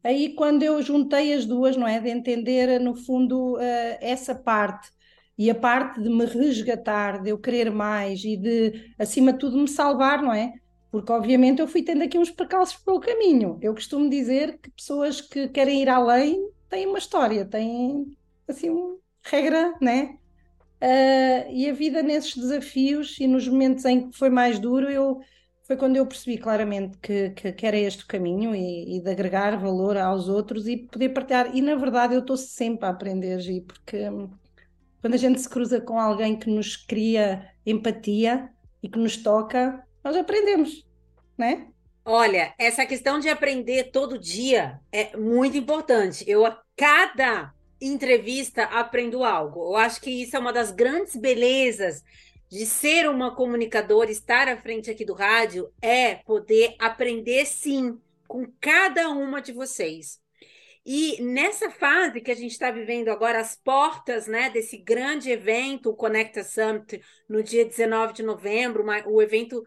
Aí, 0.04 0.34
quando 0.36 0.64
eu 0.64 0.82
juntei 0.82 1.34
as 1.34 1.46
duas, 1.46 1.76
não 1.76 1.88
é? 1.88 2.00
De 2.00 2.10
entender, 2.10 2.80
no 2.80 2.96
fundo, 2.96 3.60
eh, 3.60 4.00
essa 4.02 4.34
parte 4.34 4.90
e 5.38 5.50
a 5.50 5.56
parte 5.56 6.02
de 6.02 6.10
me 6.10 6.26
resgatar, 6.26 7.22
de 7.22 7.30
eu 7.32 7.40
querer 7.40 7.72
mais 7.72 8.24
e 8.24 8.38
de, 8.38 8.94
acima 9.00 9.34
de 9.34 9.40
tudo, 9.40 9.58
me 9.58 9.68
salvar, 9.68 10.22
não 10.22 10.34
é? 10.34 10.54
Porque, 10.92 11.12
obviamente, 11.12 11.62
eu 11.62 11.68
fui 11.68 11.84
tendo 11.84 12.04
aqui 12.04 12.18
uns 12.18 12.32
percalços 12.32 12.78
pelo 12.84 13.00
caminho. 13.00 13.58
Eu 13.62 13.74
costumo 13.74 14.10
dizer 14.10 14.60
que 14.60 14.72
pessoas 14.72 15.22
que 15.22 15.48
querem 15.50 15.82
ir 15.82 15.90
além 15.90 16.50
têm 16.70 16.88
uma 16.88 16.98
história, 16.98 17.46
têm, 17.46 18.06
assim, 18.48 18.70
uma 18.70 18.98
regra, 19.24 19.76
né? 19.82 20.19
Ah, 20.82 21.46
e 21.50 21.70
a 21.70 21.74
vida 21.74 22.02
nesses 22.02 22.36
desafios 22.36 23.20
e 23.20 23.28
nos 23.28 23.48
momentos 23.48 23.86
em 23.86 24.10
que 24.10 24.18
foi 24.18 24.30
mais 24.30 24.60
duro, 24.60 24.90
eu, 24.90 25.20
foi 25.64 25.76
quando 25.76 25.98
eu 25.98 26.06
percebi 26.06 26.38
claramente 26.38 26.98
que, 27.00 27.32
que, 27.32 27.52
que 27.52 27.66
era 27.66 27.78
este 27.78 28.04
o 28.04 28.08
caminho 28.08 28.56
e, 28.56 28.98
e 28.98 29.02
de 29.02 29.10
agregar 29.10 29.58
valor 29.58 29.98
aos 29.98 30.30
outros 30.30 30.68
e 30.68 30.78
poder 30.78 31.10
partilhar. 31.10 31.56
E 31.56 31.62
na 31.62 31.76
verdade 31.76 32.14
eu 32.14 32.22
estou 32.22 32.38
sempre 32.38 32.86
a 32.86 32.90
aprender, 32.90 33.40
Gi, 33.40 33.62
porque 33.62 34.10
hum, 34.10 34.30
quando 35.02 35.14
a 35.14 35.18
gente 35.18 35.42
se 35.42 35.50
cruza 35.50 35.82
com 35.82 36.00
alguém 36.00 36.38
que 36.38 36.50
nos 36.50 36.78
cria 36.78 37.50
empatia 37.66 38.50
e 38.82 38.90
que 38.90 38.98
nos 38.98 39.18
toca, 39.18 39.84
nós 40.04 40.16
aprendemos, 40.16 40.88
né? 41.38 41.68
Olha, 42.06 42.54
essa 42.58 42.86
questão 42.86 43.20
de 43.20 43.30
aprender 43.30 43.92
todo 43.92 44.18
dia 44.18 44.80
é 44.92 45.16
muito 45.16 45.58
importante. 45.58 46.24
Eu, 46.28 46.46
a 46.46 46.60
cada 46.76 47.54
entrevista, 47.82 48.64
aprendo 48.64 49.24
algo. 49.24 49.72
Eu 49.72 49.78
acho 49.78 50.02
que 50.02 50.10
isso 50.10 50.36
é 50.36 50.40
uma 50.40 50.54
das 50.54 50.72
grandes 50.72 51.16
belezas 51.16 52.04
de 52.50 52.66
ser 52.66 53.08
uma 53.08 53.36
comunicadora, 53.36 54.10
estar 54.10 54.48
à 54.48 54.58
frente 54.58 54.90
aqui 54.90 55.06
do 55.06 55.14
rádio, 55.14 55.72
é 55.82 56.16
poder 56.16 56.76
aprender 56.80 57.46
sim 57.46 58.00
com 58.28 58.46
cada 58.60 59.10
uma 59.10 59.42
de 59.42 59.52
vocês. 59.52 60.20
E 60.86 61.22
nessa 61.22 61.70
fase 61.70 62.22
que 62.22 62.32
a 62.32 62.36
gente 62.36 62.52
está 62.52 62.72
vivendo 62.72 63.10
agora, 63.10 63.40
as 63.40 63.56
portas 63.56 64.26
né, 64.28 64.50
desse 64.50 64.78
grande 64.78 65.30
evento, 65.30 65.90
o 65.92 65.96
Conecta 65.96 66.44
Summit, 66.44 67.02
no 67.28 67.44
dia 67.44 67.66
19 67.66 68.14
de 68.14 68.24
novembro, 68.24 68.84
o 69.06 69.22
evento 69.22 69.64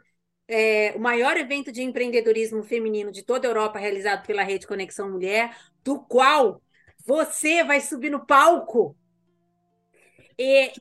é, 0.49 0.93
o 0.97 1.01
maior 1.01 1.37
evento 1.37 1.71
de 1.73 1.83
empreendedorismo 1.83 2.63
feminino 2.63 3.11
de 3.11 3.23
toda 3.23 3.47
a 3.47 3.51
Europa, 3.51 3.79
realizado 3.79 4.27
pela 4.27 4.43
Rede 4.43 4.67
Conexão 4.67 5.11
Mulher, 5.11 5.57
do 5.83 6.01
qual 6.01 6.61
você 7.05 7.65
vai 7.65 7.81
subir 7.81 8.11
no 8.11 8.25
palco. 8.27 8.97
E 10.39 10.73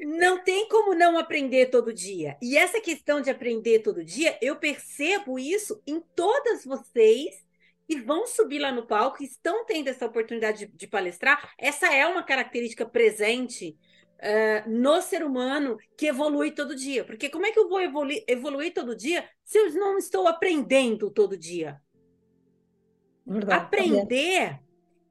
Não 0.00 0.42
tem 0.42 0.68
como 0.68 0.94
não 0.94 1.18
aprender 1.18 1.66
todo 1.70 1.92
dia. 1.92 2.36
E 2.42 2.56
essa 2.56 2.80
questão 2.80 3.20
de 3.20 3.30
aprender 3.30 3.80
todo 3.80 4.04
dia, 4.04 4.38
eu 4.42 4.56
percebo 4.56 5.38
isso 5.38 5.82
em 5.86 6.00
todas 6.14 6.64
vocês 6.64 7.44
que 7.86 8.00
vão 8.00 8.26
subir 8.26 8.58
lá 8.58 8.72
no 8.72 8.86
palco, 8.86 9.22
estão 9.22 9.64
tendo 9.66 9.88
essa 9.88 10.06
oportunidade 10.06 10.66
de, 10.66 10.72
de 10.72 10.86
palestrar. 10.86 11.52
Essa 11.58 11.94
é 11.94 12.06
uma 12.06 12.22
característica 12.22 12.86
presente 12.86 13.76
uh, 14.20 14.70
no 14.70 15.02
ser 15.02 15.22
humano 15.24 15.78
que 15.96 16.06
evolui 16.06 16.50
todo 16.50 16.74
dia. 16.74 17.04
Porque 17.04 17.28
como 17.28 17.46
é 17.46 17.52
que 17.52 17.58
eu 17.58 17.68
vou 17.68 17.80
evoluir, 17.80 18.24
evoluir 18.26 18.72
todo 18.72 18.96
dia 18.96 19.28
se 19.44 19.58
eu 19.58 19.72
não 19.74 19.98
estou 19.98 20.26
aprendendo 20.26 21.10
todo 21.10 21.36
dia? 21.36 21.80
Verdade. 23.26 23.64
Aprender 23.64 24.63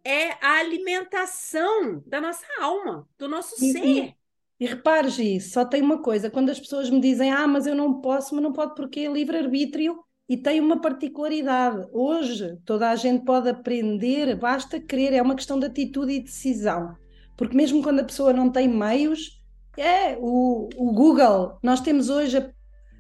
é 0.05 0.31
a 0.45 0.59
alimentação 0.59 2.01
da 2.05 2.19
nossa 2.21 2.45
alma, 2.59 3.07
do 3.17 3.27
nosso 3.27 3.55
E, 3.59 3.65
ser. 3.71 4.09
e, 4.09 4.15
e 4.59 4.65
repares 4.67 5.17
isso, 5.19 5.51
só 5.53 5.65
tem 5.65 5.81
uma 5.81 6.01
coisa, 6.01 6.29
quando 6.29 6.49
as 6.49 6.59
pessoas 6.59 6.89
me 6.89 6.99
dizem, 6.99 7.31
ah, 7.31 7.47
mas 7.47 7.67
eu 7.67 7.75
não 7.75 8.01
posso, 8.01 8.35
mas 8.35 8.43
não 8.43 8.53
pode 8.53 8.75
porque 8.75 9.01
é 9.01 9.11
livre-arbítrio 9.11 10.03
e 10.27 10.37
tem 10.37 10.59
uma 10.59 10.79
particularidade. 10.81 11.87
Hoje 11.91 12.57
toda 12.65 12.89
a 12.89 12.95
gente 12.95 13.23
pode 13.25 13.49
aprender, 13.49 14.35
basta 14.35 14.79
querer, 14.79 15.13
é 15.13 15.21
uma 15.21 15.35
questão 15.35 15.59
de 15.59 15.65
atitude 15.67 16.13
e 16.13 16.23
decisão. 16.23 16.97
Porque 17.37 17.55
mesmo 17.55 17.81
quando 17.83 17.99
a 18.01 18.03
pessoa 18.05 18.33
não 18.33 18.51
tem 18.51 18.67
meios, 18.67 19.41
é 19.77 20.15
o, 20.19 20.69
o 20.75 20.93
Google, 20.93 21.57
nós 21.63 21.81
temos 21.81 22.09
hoje 22.09 22.37
a, 22.37 22.51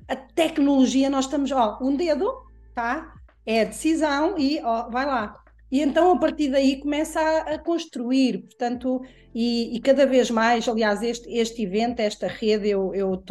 a 0.07 0.15
tecnologia, 0.15 1.09
nós 1.09 1.25
estamos, 1.25 1.51
ó, 1.51 1.79
um 1.81 1.95
dedo, 1.95 2.31
tá? 2.73 3.13
É 3.45 3.61
a 3.61 3.65
decisão 3.65 4.37
e 4.37 4.61
ó, 4.63 4.89
vai 4.89 5.05
lá. 5.05 5.42
E 5.73 5.81
então 5.81 6.11
a 6.11 6.19
partir 6.19 6.49
daí 6.49 6.79
começa 6.79 7.19
a, 7.19 7.55
a 7.55 7.57
construir, 7.57 8.43
portanto, 8.43 9.01
e, 9.33 9.75
e 9.75 9.79
cada 9.81 10.05
vez 10.05 10.29
mais, 10.29 10.67
aliás, 10.69 11.01
este, 11.01 11.27
este 11.33 11.63
evento, 11.63 11.99
esta 11.99 12.27
rede, 12.27 12.69
eu 12.69 12.93
eu 12.93 13.23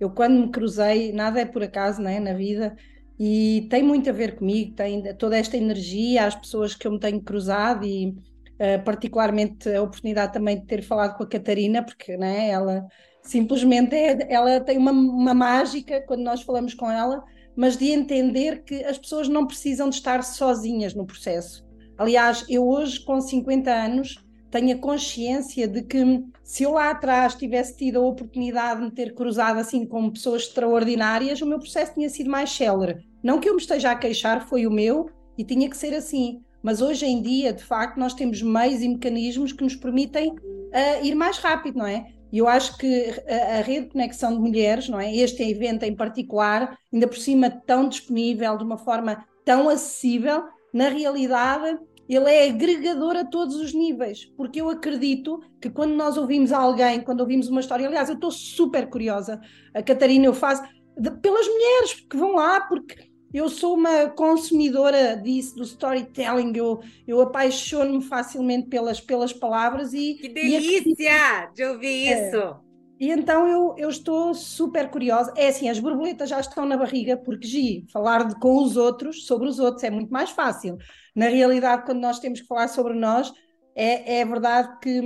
eu 0.00 0.10
quando 0.10 0.40
me 0.46 0.50
cruzei, 0.50 1.12
nada 1.12 1.40
é 1.40 1.44
por 1.44 1.62
acaso, 1.62 2.02
né, 2.02 2.18
na 2.18 2.32
vida, 2.32 2.74
e 3.16 3.68
tem 3.70 3.84
muito 3.84 4.10
a 4.10 4.12
ver 4.12 4.34
comigo, 4.36 4.74
tem 4.74 5.14
toda 5.16 5.38
esta 5.38 5.56
energia, 5.56 6.26
as 6.26 6.34
pessoas 6.34 6.74
que 6.74 6.88
eu 6.88 6.92
me 6.92 6.98
tenho 6.98 7.22
cruzado 7.22 7.86
e 7.86 8.16
eh, 8.58 8.78
particularmente 8.78 9.72
a 9.72 9.80
oportunidade 9.80 10.32
também 10.32 10.58
de 10.60 10.66
ter 10.66 10.82
falado 10.82 11.16
com 11.16 11.22
a 11.22 11.28
Catarina, 11.28 11.84
porque 11.84 12.16
né, 12.16 12.48
ela 12.50 12.84
simplesmente 13.22 13.94
é, 13.94 14.32
ela 14.32 14.60
tem 14.60 14.76
uma, 14.76 14.90
uma 14.90 15.34
mágica 15.34 16.00
quando 16.06 16.22
nós 16.22 16.42
falamos 16.42 16.74
com 16.74 16.90
ela, 16.90 17.22
mas 17.56 17.76
de 17.76 17.90
entender 17.90 18.64
que 18.64 18.84
as 18.84 18.98
pessoas 18.98 19.28
não 19.28 19.46
precisam 19.46 19.88
de 19.88 19.96
estar 19.96 20.22
sozinhas 20.22 20.94
no 20.94 21.06
processo. 21.06 21.64
Aliás, 21.98 22.44
eu 22.48 22.66
hoje, 22.66 23.00
com 23.04 23.20
50 23.20 23.70
anos, 23.70 24.24
tenho 24.50 24.74
a 24.74 24.80
consciência 24.80 25.68
de 25.68 25.82
que 25.82 26.24
se 26.42 26.64
eu 26.64 26.72
lá 26.72 26.90
atrás 26.90 27.34
tivesse 27.34 27.76
tido 27.76 27.98
a 27.98 28.06
oportunidade 28.06 28.80
de 28.80 28.86
me 28.86 28.90
ter 28.90 29.14
cruzado 29.14 29.58
assim 29.58 29.86
com 29.86 30.10
pessoas 30.10 30.42
extraordinárias, 30.42 31.40
o 31.40 31.46
meu 31.46 31.58
processo 31.58 31.94
tinha 31.94 32.08
sido 32.08 32.30
mais 32.30 32.50
célere. 32.50 33.06
Não 33.22 33.38
que 33.38 33.48
eu 33.48 33.54
me 33.54 33.60
esteja 33.60 33.92
a 33.92 33.96
queixar, 33.96 34.48
foi 34.48 34.66
o 34.66 34.70
meu 34.70 35.08
e 35.38 35.44
tinha 35.44 35.68
que 35.70 35.76
ser 35.76 35.94
assim. 35.94 36.42
Mas 36.62 36.82
hoje 36.82 37.06
em 37.06 37.22
dia, 37.22 37.52
de 37.52 37.62
facto, 37.62 37.98
nós 37.98 38.12
temos 38.12 38.42
meios 38.42 38.82
e 38.82 38.88
mecanismos 38.88 39.52
que 39.52 39.62
nos 39.62 39.76
permitem 39.76 40.32
uh, 40.32 41.04
ir 41.04 41.14
mais 41.14 41.38
rápido, 41.38 41.78
não 41.78 41.86
é? 41.86 42.06
E 42.32 42.38
eu 42.38 42.48
acho 42.48 42.76
que 42.78 43.10
a, 43.28 43.58
a 43.58 43.62
rede 43.62 43.86
de 43.86 43.92
conexão 43.92 44.32
de 44.32 44.38
mulheres, 44.40 44.88
não 44.88 45.00
é? 45.00 45.14
Este 45.14 45.42
evento 45.42 45.84
em 45.84 45.94
particular, 45.94 46.78
ainda 46.92 47.08
por 47.08 47.16
cima 47.18 47.50
tão 47.50 47.88
disponível, 47.88 48.56
de 48.56 48.64
uma 48.64 48.78
forma 48.78 49.24
tão 49.44 49.68
acessível, 49.68 50.44
na 50.72 50.88
realidade 50.88 51.78
ele 52.08 52.28
é 52.28 52.48
agregador 52.48 53.16
a 53.16 53.24
todos 53.24 53.54
os 53.56 53.72
níveis, 53.72 54.24
porque 54.36 54.60
eu 54.60 54.68
acredito 54.68 55.40
que 55.60 55.70
quando 55.70 55.94
nós 55.94 56.16
ouvimos 56.16 56.50
alguém, 56.52 57.00
quando 57.02 57.20
ouvimos 57.20 57.48
uma 57.48 57.60
história, 57.60 57.86
aliás, 57.86 58.08
eu 58.08 58.16
estou 58.16 58.32
super 58.32 58.88
curiosa, 58.90 59.40
a 59.72 59.80
Catarina, 59.82 60.26
eu 60.26 60.34
faço 60.34 60.62
de- 60.98 61.10
pelas 61.20 61.46
mulheres 61.46 61.94
que 62.08 62.16
vão 62.16 62.32
lá, 62.34 62.60
porque 62.62 63.09
eu 63.32 63.48
sou 63.48 63.74
uma 63.76 64.08
consumidora 64.10 65.16
disso, 65.16 65.56
do 65.56 65.62
storytelling, 65.62 66.52
eu, 66.56 66.80
eu 67.06 67.20
apaixono-me 67.20 68.02
facilmente 68.02 68.68
pelas, 68.68 69.00
pelas 69.00 69.32
palavras 69.32 69.92
e. 69.92 70.14
Que 70.14 70.26
e 70.26 70.34
delícia 70.34 71.50
de 71.54 71.64
ouvir 71.64 72.08
É. 72.08 72.28
isso! 72.28 72.60
e 72.98 73.10
então 73.10 73.48
eu, 73.48 73.74
eu 73.78 73.88
estou 73.88 74.34
super 74.34 74.90
curiosa. 74.90 75.32
É 75.36 75.48
assim, 75.48 75.68
as 75.70 75.80
borboletas 75.80 76.28
já 76.28 76.38
estão 76.38 76.66
na 76.66 76.76
barriga, 76.76 77.16
porque, 77.16 77.46
Gi, 77.46 77.86
falar 77.90 78.24
de, 78.28 78.38
com 78.38 78.62
os 78.62 78.76
outros, 78.76 79.26
sobre 79.26 79.48
os 79.48 79.58
outros, 79.58 79.82
é 79.84 79.90
muito 79.90 80.10
mais 80.12 80.30
fácil. 80.30 80.76
Na 81.14 81.28
realidade, 81.28 81.84
quando 81.86 82.00
nós 82.00 82.18
temos 82.18 82.40
que 82.42 82.46
falar 82.46 82.68
sobre 82.68 82.94
nós, 82.94 83.32
é, 83.74 84.20
é 84.20 84.24
verdade 84.24 84.78
que, 84.82 85.00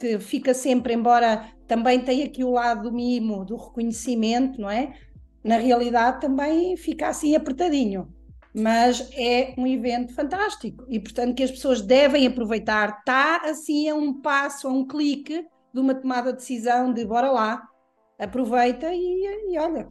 que 0.00 0.18
fica 0.20 0.54
sempre, 0.54 0.94
embora 0.94 1.52
também 1.66 2.00
tenha 2.02 2.24
aqui 2.24 2.42
o 2.44 2.50
lado 2.50 2.84
do 2.88 2.92
mimo, 2.96 3.44
do 3.44 3.56
reconhecimento, 3.56 4.58
não 4.60 4.70
é? 4.70 4.94
Na 5.44 5.58
realidade, 5.58 6.22
também 6.22 6.76
fica 6.76 7.08
assim 7.08 7.36
apertadinho. 7.36 8.12
Mas 8.56 9.10
é 9.12 9.54
um 9.58 9.66
evento 9.66 10.14
fantástico 10.14 10.86
e, 10.88 10.98
portanto, 10.98 11.34
que 11.34 11.42
as 11.42 11.50
pessoas 11.50 11.82
devem 11.82 12.26
aproveitar. 12.26 12.98
Está 13.00 13.42
assim 13.44 13.88
a 13.88 13.94
um 13.94 14.20
passo, 14.20 14.66
a 14.66 14.70
um 14.72 14.86
clique 14.86 15.44
de 15.72 15.80
uma 15.80 15.94
tomada 15.94 16.32
de 16.32 16.38
decisão 16.38 16.92
de 16.92 17.04
bora 17.04 17.30
lá, 17.30 17.62
aproveita 18.18 18.94
e, 18.94 19.52
e 19.52 19.58
olha, 19.58 19.88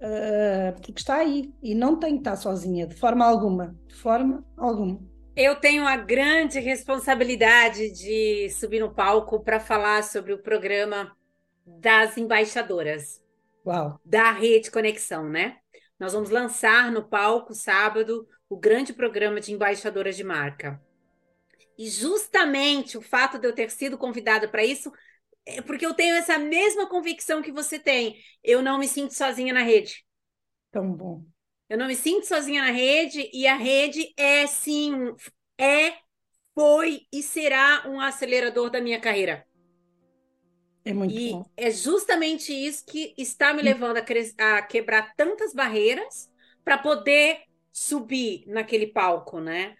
ah, 0.00 0.72
porque 0.72 0.92
está 0.96 1.16
aí 1.16 1.52
e 1.62 1.74
não 1.74 1.98
tem 1.98 2.14
que 2.14 2.20
estar 2.20 2.36
sozinha, 2.36 2.86
de 2.86 2.96
forma 2.96 3.24
alguma, 3.24 3.76
de 3.86 3.94
forma 3.94 4.44
alguma. 4.56 5.00
Eu 5.34 5.56
tenho 5.56 5.86
a 5.86 5.96
grande 5.96 6.58
responsabilidade 6.58 7.90
de 7.92 8.48
subir 8.50 8.80
no 8.80 8.94
palco 8.94 9.40
para 9.40 9.60
falar 9.60 10.02
sobre 10.02 10.32
o 10.32 10.42
programa 10.42 11.12
das 11.66 12.16
embaixadoras 12.16 13.20
Uau! 13.66 14.00
da 14.04 14.30
Rede 14.30 14.70
Conexão, 14.70 15.28
né? 15.28 15.58
Nós 15.98 16.12
vamos 16.12 16.30
lançar 16.30 16.92
no 16.92 17.08
palco 17.08 17.54
sábado 17.54 18.26
o 18.48 18.56
grande 18.56 18.92
programa 18.92 19.40
de 19.40 19.52
embaixadoras 19.52 20.16
de 20.16 20.22
marca. 20.22 20.80
E 21.76 21.90
justamente 21.90 22.96
o 22.96 23.02
fato 23.02 23.38
de 23.38 23.46
eu 23.46 23.54
ter 23.54 23.70
sido 23.70 23.98
convidada 23.98 24.48
para 24.48 24.64
isso 24.64 24.92
é 25.44 25.60
porque 25.60 25.84
eu 25.84 25.94
tenho 25.94 26.14
essa 26.14 26.38
mesma 26.38 26.88
convicção 26.88 27.42
que 27.42 27.52
você 27.52 27.78
tem. 27.78 28.16
Eu 28.42 28.62
não 28.62 28.78
me 28.78 28.86
sinto 28.86 29.14
sozinha 29.14 29.52
na 29.52 29.62
rede. 29.62 30.04
Tão 30.70 30.92
bom. 30.92 31.24
Eu 31.68 31.76
não 31.76 31.86
me 31.86 31.96
sinto 31.96 32.26
sozinha 32.26 32.62
na 32.62 32.70
rede 32.70 33.28
e 33.32 33.46
a 33.46 33.56
rede 33.56 34.12
é 34.16 34.46
sim, 34.46 34.92
é, 35.58 35.94
foi 36.54 37.02
e 37.12 37.22
será 37.22 37.84
um 37.88 38.00
acelerador 38.00 38.70
da 38.70 38.80
minha 38.80 39.00
carreira. 39.00 39.44
É 40.86 40.94
muito 40.94 41.20
E 41.20 41.28
bom. 41.28 41.44
é 41.56 41.70
justamente 41.70 42.52
isso 42.52 42.84
que 42.86 43.14
está 43.18 43.52
me 43.54 43.62
levando 43.62 43.98
a, 43.98 44.58
a 44.58 44.62
quebrar 44.62 45.14
tantas 45.16 45.52
barreiras 45.54 46.30
para 46.64 46.78
poder 46.78 47.40
subir 47.72 48.44
naquele 48.48 48.86
palco, 48.88 49.40
né? 49.40 49.76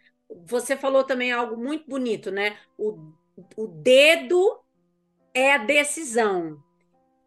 Você 0.46 0.76
falou 0.76 1.04
também 1.04 1.32
algo 1.32 1.56
muito 1.56 1.86
bonito, 1.88 2.30
né? 2.30 2.58
O, 2.78 3.12
o 3.56 3.66
dedo 3.68 4.60
é 5.34 5.52
a 5.54 5.58
decisão 5.58 6.62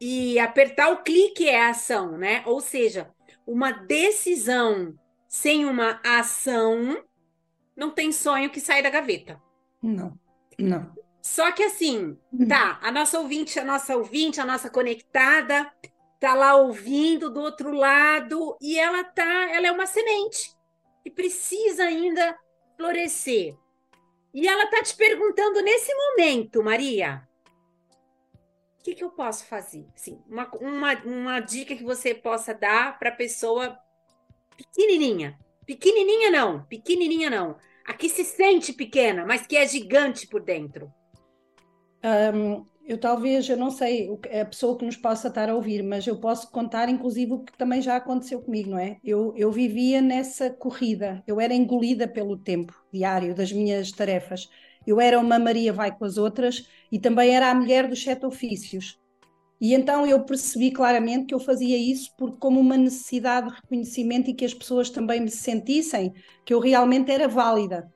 e 0.02 0.40
apertar 0.40 0.92
o 0.92 1.04
clique 1.04 1.48
é 1.48 1.62
a 1.62 1.70
ação, 1.72 2.18
né? 2.18 2.44
Ou 2.46 2.62
seja, 2.62 3.12
uma 3.46 3.72
decisão 3.72 4.96
sem 5.28 5.66
uma 5.66 6.02
ação 6.06 7.04
não 7.76 7.92
tem 7.92 8.12
sonho 8.12 8.52
que 8.52 8.60
sai 8.62 8.82
da 8.84 8.90
gaveta. 8.90 9.42
Não, 9.82 10.18
não. 10.58 10.98
Só 11.30 11.52
que 11.52 11.62
assim, 11.62 12.18
tá, 12.50 12.80
a 12.82 12.92
nossa 12.92 13.20
ouvinte, 13.20 13.60
a 13.60 13.64
nossa 13.64 13.96
ouvinte, 13.96 14.42
a 14.42 14.46
nossa 14.46 14.68
conectada, 14.68 15.72
tá 16.20 16.34
lá 16.34 16.56
ouvindo 16.56 17.30
do 17.30 17.40
outro 17.40 17.72
lado 17.72 18.58
e 18.60 18.80
ela 18.80 19.04
tá, 19.04 19.48
ela 19.52 19.68
é 19.68 19.72
uma 19.72 19.86
semente 19.86 20.58
que 21.04 21.12
precisa 21.12 21.84
ainda 21.84 22.36
florescer. 22.76 23.56
E 24.34 24.48
ela 24.48 24.72
tá 24.72 24.82
te 24.82 24.96
perguntando 24.96 25.62
nesse 25.62 25.94
momento, 25.94 26.64
Maria, 26.64 27.22
o 28.80 28.84
que 28.84 28.96
que 28.96 29.04
eu 29.04 29.12
posso 29.12 29.46
fazer? 29.46 29.86
Assim, 29.94 30.20
uma, 30.28 30.50
uma, 30.56 30.96
uma 31.04 31.40
dica 31.40 31.76
que 31.76 31.84
você 31.84 32.16
possa 32.16 32.56
dar 32.56 32.98
para 32.98 33.10
a 33.10 33.16
pessoa 33.16 33.78
pequenininha. 34.58 35.40
Pequenininha 35.64 36.32
não, 36.32 36.64
pequenininha 36.64 37.30
não. 37.30 37.56
A 37.86 37.94
que 37.94 38.10
se 38.10 38.26
sente 38.26 38.74
pequena, 38.74 39.28
mas 39.28 39.46
que 39.46 39.56
é 39.56 39.68
gigante 39.68 40.26
por 40.26 40.42
dentro. 40.42 40.92
Hum, 42.04 42.66
eu 42.86 42.98
talvez, 43.00 43.48
eu 43.50 43.58
não 43.58 43.70
sei 43.70 44.10
a 44.42 44.46
pessoa 44.46 44.78
que 44.78 44.86
nos 44.86 44.98
possa 44.98 45.28
estar 45.28 45.50
a 45.50 45.56
ouvir, 45.56 45.84
mas 45.84 46.08
eu 46.08 46.20
posso 46.20 46.50
contar, 46.52 46.90
inclusive, 46.90 47.34
o 47.34 47.44
que 47.44 47.56
também 47.58 47.82
já 47.82 47.96
aconteceu 47.98 48.42
comigo, 48.42 48.72
não 48.72 48.80
é? 48.80 48.98
Eu, 49.04 49.34
eu 49.36 49.52
vivia 49.52 50.02
nessa 50.02 50.50
corrida, 50.50 51.24
eu 51.28 51.40
era 51.40 51.54
engolida 51.54 52.08
pelo 52.08 52.38
tempo 52.38 52.74
diário 52.92 53.36
das 53.36 53.52
minhas 53.52 53.92
tarefas. 53.92 54.48
Eu 54.88 55.00
era 55.00 55.20
uma 55.20 55.38
Maria 55.38 55.72
vai 55.74 55.96
com 55.96 56.06
as 56.06 56.18
outras 56.18 56.68
e 56.92 57.00
também 57.00 57.36
era 57.36 57.52
a 57.52 57.56
mulher 57.56 57.88
dos 57.88 58.02
sete 58.02 58.26
ofícios. 58.26 58.98
E 59.62 59.74
então 59.74 60.08
eu 60.08 60.24
percebi 60.24 60.72
claramente 60.72 61.26
que 61.28 61.34
eu 61.36 61.40
fazia 61.40 61.78
isso 61.78 62.10
por, 62.18 62.38
como 62.38 62.60
uma 62.60 62.78
necessidade 62.78 63.50
de 63.50 63.56
reconhecimento 63.56 64.30
e 64.30 64.34
que 64.34 64.46
as 64.46 64.54
pessoas 64.54 64.90
também 64.90 65.20
me 65.20 65.30
sentissem 65.30 66.14
que 66.46 66.54
eu 66.54 66.60
realmente 66.60 67.12
era 67.12 67.28
válida. 67.28 67.92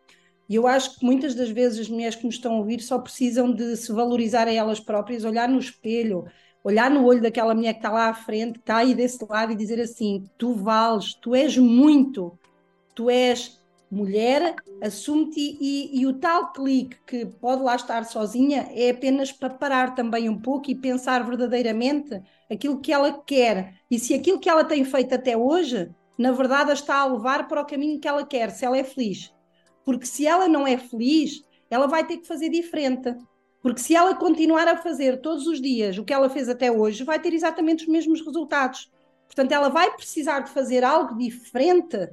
E 0.47 0.55
eu 0.55 0.67
acho 0.67 0.99
que 0.99 1.05
muitas 1.05 1.33
das 1.35 1.49
vezes 1.49 1.80
as 1.80 1.89
mulheres 1.89 2.15
que 2.15 2.25
nos 2.25 2.35
estão 2.35 2.53
a 2.53 2.57
ouvir 2.57 2.81
só 2.81 2.99
precisam 2.99 3.51
de 3.51 3.75
se 3.77 3.91
valorizar 3.91 4.47
a 4.47 4.53
elas 4.53 4.80
próprias, 4.80 5.23
olhar 5.23 5.47
no 5.47 5.59
espelho, 5.59 6.25
olhar 6.63 6.89
no 6.89 7.05
olho 7.05 7.22
daquela 7.22 7.55
mulher 7.55 7.73
que 7.73 7.80
está 7.80 7.91
lá 7.91 8.09
à 8.09 8.13
frente, 8.13 8.53
que 8.53 8.59
está 8.59 8.77
aí 8.77 8.93
desse 8.93 9.25
lado 9.27 9.51
e 9.51 9.55
dizer 9.55 9.80
assim: 9.80 10.25
tu 10.38 10.53
vales, 10.53 11.13
tu 11.15 11.33
és 11.33 11.57
muito, 11.57 12.38
tu 12.93 13.09
és 13.09 13.61
mulher, 13.93 14.55
assume-te 14.81 15.57
e, 15.61 15.99
e 15.99 16.05
o 16.07 16.13
tal 16.13 16.51
clique 16.51 16.97
que 17.05 17.25
pode 17.25 17.61
lá 17.61 17.75
estar 17.75 18.03
sozinha 18.05 18.67
é 18.72 18.89
apenas 18.89 19.31
para 19.31 19.51
parar 19.51 19.93
também 19.93 20.27
um 20.27 20.39
pouco 20.39 20.72
e 20.72 20.75
pensar 20.75 21.23
verdadeiramente 21.23 22.19
aquilo 22.51 22.80
que 22.80 22.91
ela 22.91 23.22
quer 23.23 23.75
e 23.89 23.99
se 23.99 24.15
aquilo 24.15 24.39
que 24.39 24.49
ela 24.49 24.63
tem 24.63 24.83
feito 24.83 25.13
até 25.13 25.38
hoje, 25.38 25.91
na 26.17 26.31
verdade, 26.31 26.72
a 26.72 26.73
está 26.73 26.97
a 26.97 27.05
levar 27.05 27.47
para 27.47 27.61
o 27.61 27.65
caminho 27.65 27.99
que 27.99 28.07
ela 28.07 28.25
quer, 28.25 28.49
se 28.49 28.65
ela 28.65 28.77
é 28.77 28.83
feliz. 28.83 29.31
Porque 29.85 30.05
se 30.05 30.25
ela 30.25 30.47
não 30.47 30.65
é 30.65 30.77
feliz, 30.77 31.43
ela 31.69 31.87
vai 31.87 32.05
ter 32.05 32.17
que 32.17 32.27
fazer 32.27 32.49
diferente. 32.49 33.15
Porque 33.61 33.79
se 33.79 33.95
ela 33.95 34.15
continuar 34.15 34.67
a 34.67 34.77
fazer 34.77 35.21
todos 35.21 35.47
os 35.47 35.61
dias 35.61 35.97
o 35.97 36.03
que 36.03 36.13
ela 36.13 36.29
fez 36.29 36.49
até 36.49 36.71
hoje, 36.71 37.03
vai 37.03 37.19
ter 37.19 37.33
exatamente 37.33 37.83
os 37.83 37.89
mesmos 37.89 38.25
resultados. 38.25 38.91
Portanto, 39.25 39.51
ela 39.51 39.69
vai 39.69 39.91
precisar 39.95 40.41
de 40.41 40.51
fazer 40.51 40.83
algo 40.83 41.17
diferente 41.17 42.09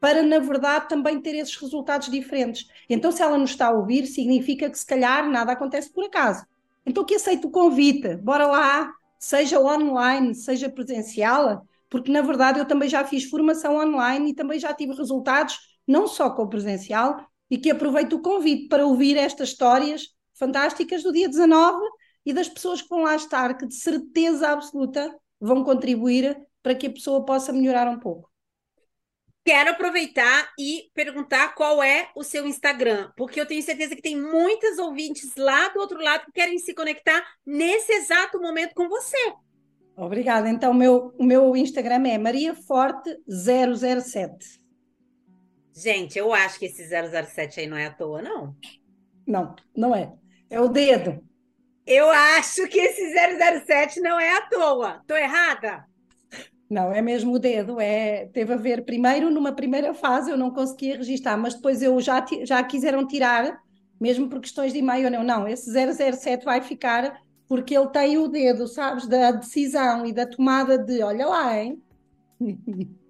para, 0.00 0.22
na 0.22 0.38
verdade, 0.38 0.88
também 0.88 1.20
ter 1.20 1.34
esses 1.34 1.56
resultados 1.56 2.10
diferentes. 2.10 2.68
Então, 2.88 3.10
se 3.10 3.22
ela 3.22 3.38
nos 3.38 3.50
está 3.50 3.68
a 3.68 3.72
ouvir, 3.72 4.06
significa 4.06 4.68
que 4.70 4.78
se 4.78 4.86
calhar 4.86 5.28
nada 5.30 5.52
acontece 5.52 5.90
por 5.90 6.04
acaso. 6.04 6.44
Então, 6.86 7.04
que 7.04 7.14
aceite 7.14 7.46
o 7.46 7.50
convite, 7.50 8.16
bora 8.16 8.46
lá, 8.46 8.92
seja 9.18 9.58
online, 9.58 10.34
seja 10.34 10.68
presencial, 10.68 11.66
porque 11.88 12.12
na 12.12 12.20
verdade 12.20 12.58
eu 12.58 12.66
também 12.66 12.88
já 12.88 13.04
fiz 13.04 13.24
formação 13.24 13.76
online 13.76 14.30
e 14.30 14.34
também 14.34 14.58
já 14.58 14.74
tive 14.74 14.92
resultados, 14.94 15.73
não 15.86 16.06
só 16.06 16.30
com 16.30 16.42
o 16.42 16.48
presencial, 16.48 17.26
e 17.50 17.58
que 17.58 17.70
aproveito 17.70 18.14
o 18.14 18.22
convite 18.22 18.68
para 18.68 18.86
ouvir 18.86 19.16
estas 19.16 19.50
histórias 19.50 20.08
fantásticas 20.34 21.02
do 21.02 21.12
dia 21.12 21.28
19 21.28 21.78
e 22.26 22.32
das 22.32 22.48
pessoas 22.48 22.82
que 22.82 22.88
vão 22.88 23.02
lá 23.02 23.14
estar, 23.14 23.56
que 23.56 23.66
de 23.66 23.74
certeza 23.74 24.48
absoluta 24.48 25.14
vão 25.40 25.62
contribuir 25.62 26.36
para 26.62 26.74
que 26.74 26.86
a 26.86 26.92
pessoa 26.92 27.24
possa 27.24 27.52
melhorar 27.52 27.88
um 27.88 28.00
pouco. 28.00 28.32
Quero 29.44 29.72
aproveitar 29.72 30.50
e 30.58 30.90
perguntar 30.94 31.54
qual 31.54 31.82
é 31.82 32.08
o 32.16 32.24
seu 32.24 32.46
Instagram, 32.46 33.10
porque 33.14 33.38
eu 33.38 33.44
tenho 33.44 33.62
certeza 33.62 33.94
que 33.94 34.00
tem 34.00 34.18
muitas 34.18 34.78
ouvintes 34.78 35.36
lá 35.36 35.68
do 35.68 35.80
outro 35.80 36.02
lado 36.02 36.24
que 36.24 36.32
querem 36.32 36.58
se 36.58 36.72
conectar 36.72 37.22
nesse 37.44 37.92
exato 37.92 38.40
momento 38.40 38.72
com 38.74 38.88
você. 38.88 39.34
Obrigada. 39.94 40.48
Então, 40.48 40.72
meu, 40.72 41.14
o 41.18 41.24
meu 41.24 41.54
Instagram 41.54 42.08
é 42.08 42.16
mariaforte007. 42.18 44.63
Gente, 45.74 46.16
eu 46.16 46.32
acho 46.32 46.58
que 46.58 46.66
esse 46.66 46.88
007 46.88 47.60
aí 47.60 47.66
não 47.66 47.76
é 47.76 47.86
à 47.86 47.90
toa, 47.90 48.22
não. 48.22 48.54
Não, 49.26 49.56
não 49.76 49.94
é. 49.94 50.12
É 50.48 50.60
o 50.60 50.68
dedo. 50.68 51.20
Eu 51.84 52.08
acho 52.10 52.68
que 52.68 52.78
esse 52.78 53.12
007 53.66 54.00
não 54.00 54.18
é 54.18 54.36
à 54.36 54.42
toa. 54.42 55.02
Tô 55.06 55.16
errada? 55.16 55.84
Não, 56.70 56.92
é 56.92 57.02
mesmo 57.02 57.34
o 57.34 57.38
dedo. 57.38 57.80
É, 57.80 58.26
teve 58.26 58.52
a 58.52 58.56
ver, 58.56 58.84
primeiro, 58.84 59.30
numa 59.30 59.52
primeira 59.52 59.92
fase 59.92 60.30
eu 60.30 60.36
não 60.36 60.50
conseguia 60.50 60.96
registrar, 60.96 61.36
mas 61.36 61.54
depois 61.54 61.82
eu 61.82 62.00
já, 62.00 62.24
já 62.44 62.62
quiseram 62.62 63.06
tirar, 63.06 63.60
mesmo 64.00 64.28
por 64.28 64.40
questões 64.40 64.72
de 64.72 64.78
e-mail. 64.78 65.10
Não, 65.10 65.24
não, 65.24 65.48
esse 65.48 65.70
007 65.70 66.44
vai 66.44 66.60
ficar 66.60 67.20
porque 67.48 67.76
ele 67.76 67.88
tem 67.88 68.16
o 68.16 68.28
dedo, 68.28 68.66
sabes, 68.66 69.06
da 69.06 69.32
decisão 69.32 70.06
e 70.06 70.12
da 70.12 70.24
tomada 70.24 70.78
de, 70.78 71.02
olha 71.02 71.26
lá, 71.26 71.56
hein? 71.56 71.82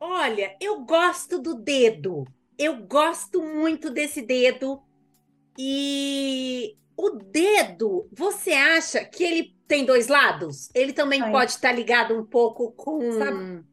Olha, 0.00 0.56
eu 0.60 0.80
gosto 0.84 1.38
do 1.38 1.54
dedo. 1.54 2.24
Eu 2.56 2.76
gosto 2.86 3.42
muito 3.42 3.90
desse 3.90 4.22
dedo. 4.22 4.82
E 5.56 6.76
o 6.96 7.10
dedo, 7.10 8.08
você 8.12 8.52
acha 8.52 9.04
que 9.04 9.22
ele 9.24 9.56
tem 9.66 9.84
dois 9.84 10.08
lados? 10.08 10.70
Ele 10.74 10.92
também 10.92 11.20
pode 11.32 11.52
estar 11.52 11.72
ligado 11.72 12.16
um 12.18 12.24
pouco 12.24 12.72
com. 12.72 13.00
Sabe- 13.12 13.64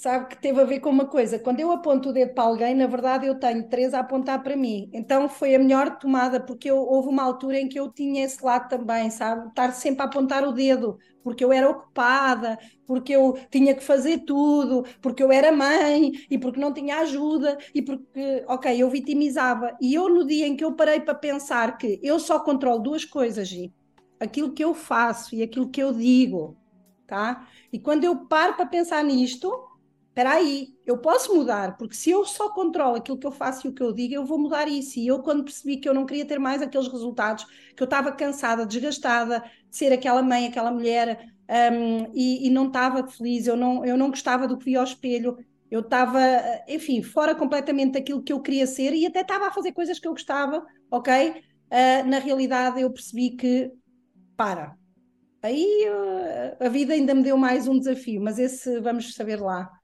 Sabe 0.00 0.28
que 0.28 0.40
teve 0.40 0.60
a 0.60 0.64
ver 0.64 0.78
com 0.78 0.90
uma 0.90 1.06
coisa. 1.08 1.40
Quando 1.40 1.58
eu 1.58 1.72
aponto 1.72 2.10
o 2.10 2.12
dedo 2.12 2.32
para 2.32 2.44
alguém, 2.44 2.72
na 2.72 2.86
verdade 2.86 3.26
eu 3.26 3.36
tenho 3.36 3.68
três 3.68 3.92
a 3.92 3.98
apontar 4.00 4.40
para 4.44 4.56
mim. 4.56 4.88
Então 4.94 5.28
foi 5.28 5.56
a 5.56 5.58
melhor 5.58 5.98
tomada, 5.98 6.38
porque 6.38 6.70
eu- 6.70 6.78
houve 6.78 7.08
uma 7.08 7.24
altura 7.24 7.58
em 7.58 7.68
que 7.68 7.80
eu 7.80 7.90
tinha 7.92 8.24
esse 8.24 8.44
lado 8.44 8.68
também, 8.68 9.10
sabe? 9.10 9.48
Estar 9.48 9.72
sempre 9.72 10.02
a 10.02 10.04
apontar 10.04 10.44
o 10.46 10.52
dedo, 10.52 10.96
porque 11.20 11.44
eu 11.44 11.52
era 11.52 11.68
ocupada, 11.68 12.56
porque 12.86 13.12
eu 13.12 13.36
tinha 13.50 13.74
que 13.74 13.82
fazer 13.82 14.18
tudo, 14.24 14.84
porque 15.02 15.20
eu 15.20 15.32
era 15.32 15.50
mãe 15.50 16.12
e 16.30 16.38
porque 16.38 16.60
não 16.60 16.72
tinha 16.72 16.98
ajuda 17.00 17.58
e 17.74 17.82
porque, 17.82 18.44
ok, 18.46 18.80
eu 18.80 18.88
vitimizava. 18.90 19.76
E 19.80 19.94
eu, 19.94 20.08
no 20.08 20.24
dia 20.24 20.46
em 20.46 20.56
que 20.56 20.64
eu 20.64 20.76
parei 20.76 21.00
para 21.00 21.14
pensar 21.14 21.76
que 21.76 21.98
eu 22.04 22.20
só 22.20 22.38
controlo 22.38 22.80
duas 22.80 23.04
coisas, 23.04 23.48
Gi, 23.48 23.72
aquilo 24.20 24.52
que 24.54 24.62
eu 24.64 24.74
faço 24.74 25.34
e 25.34 25.42
aquilo 25.42 25.68
que 25.70 25.82
eu 25.82 25.92
digo, 25.92 26.56
tá? 27.06 27.48
E 27.72 27.78
quando 27.80 28.04
eu 28.04 28.26
paro 28.28 28.54
para 28.56 28.66
pensar 28.66 29.02
nisto, 29.04 29.50
espera 30.18 30.34
aí, 30.34 30.74
eu 30.84 30.98
posso 30.98 31.32
mudar, 31.32 31.76
porque 31.76 31.94
se 31.94 32.10
eu 32.10 32.24
só 32.24 32.52
controlo 32.52 32.96
aquilo 32.96 33.16
que 33.16 33.26
eu 33.26 33.30
faço 33.30 33.66
e 33.66 33.70
o 33.70 33.72
que 33.72 33.80
eu 33.80 33.92
digo, 33.92 34.14
eu 34.14 34.26
vou 34.26 34.36
mudar 34.36 34.66
isso. 34.66 34.98
E 34.98 35.06
eu, 35.06 35.22
quando 35.22 35.44
percebi 35.44 35.76
que 35.76 35.88
eu 35.88 35.94
não 35.94 36.04
queria 36.04 36.24
ter 36.24 36.40
mais 36.40 36.60
aqueles 36.60 36.88
resultados, 36.88 37.46
que 37.76 37.80
eu 37.80 37.84
estava 37.84 38.10
cansada, 38.10 38.66
desgastada 38.66 39.44
de 39.70 39.76
ser 39.76 39.92
aquela 39.92 40.20
mãe, 40.20 40.48
aquela 40.48 40.72
mulher, 40.72 41.24
hum, 41.72 42.10
e, 42.12 42.48
e 42.48 42.50
não 42.50 42.66
estava 42.66 43.06
feliz, 43.06 43.46
eu 43.46 43.56
não, 43.56 43.84
eu 43.84 43.96
não 43.96 44.10
gostava 44.10 44.48
do 44.48 44.58
que 44.58 44.64
via 44.64 44.80
ao 44.80 44.84
espelho, 44.84 45.38
eu 45.70 45.80
estava, 45.80 46.18
enfim, 46.66 47.00
fora 47.00 47.32
completamente 47.32 47.92
daquilo 47.92 48.20
que 48.22 48.32
eu 48.32 48.40
queria 48.40 48.66
ser 48.66 48.92
e 48.94 49.06
até 49.06 49.20
estava 49.20 49.46
a 49.46 49.52
fazer 49.52 49.70
coisas 49.70 50.00
que 50.00 50.08
eu 50.08 50.12
gostava, 50.12 50.66
ok? 50.90 51.44
Ah, 51.70 52.02
na 52.02 52.18
realidade, 52.18 52.80
eu 52.80 52.90
percebi 52.90 53.36
que, 53.36 53.70
para, 54.36 54.74
aí 55.42 55.86
ah, 55.86 56.56
a 56.66 56.68
vida 56.68 56.92
ainda 56.92 57.14
me 57.14 57.22
deu 57.22 57.36
mais 57.36 57.68
um 57.68 57.78
desafio, 57.78 58.20
mas 58.20 58.36
esse 58.36 58.80
vamos 58.80 59.14
saber 59.14 59.40
lá 59.40 59.77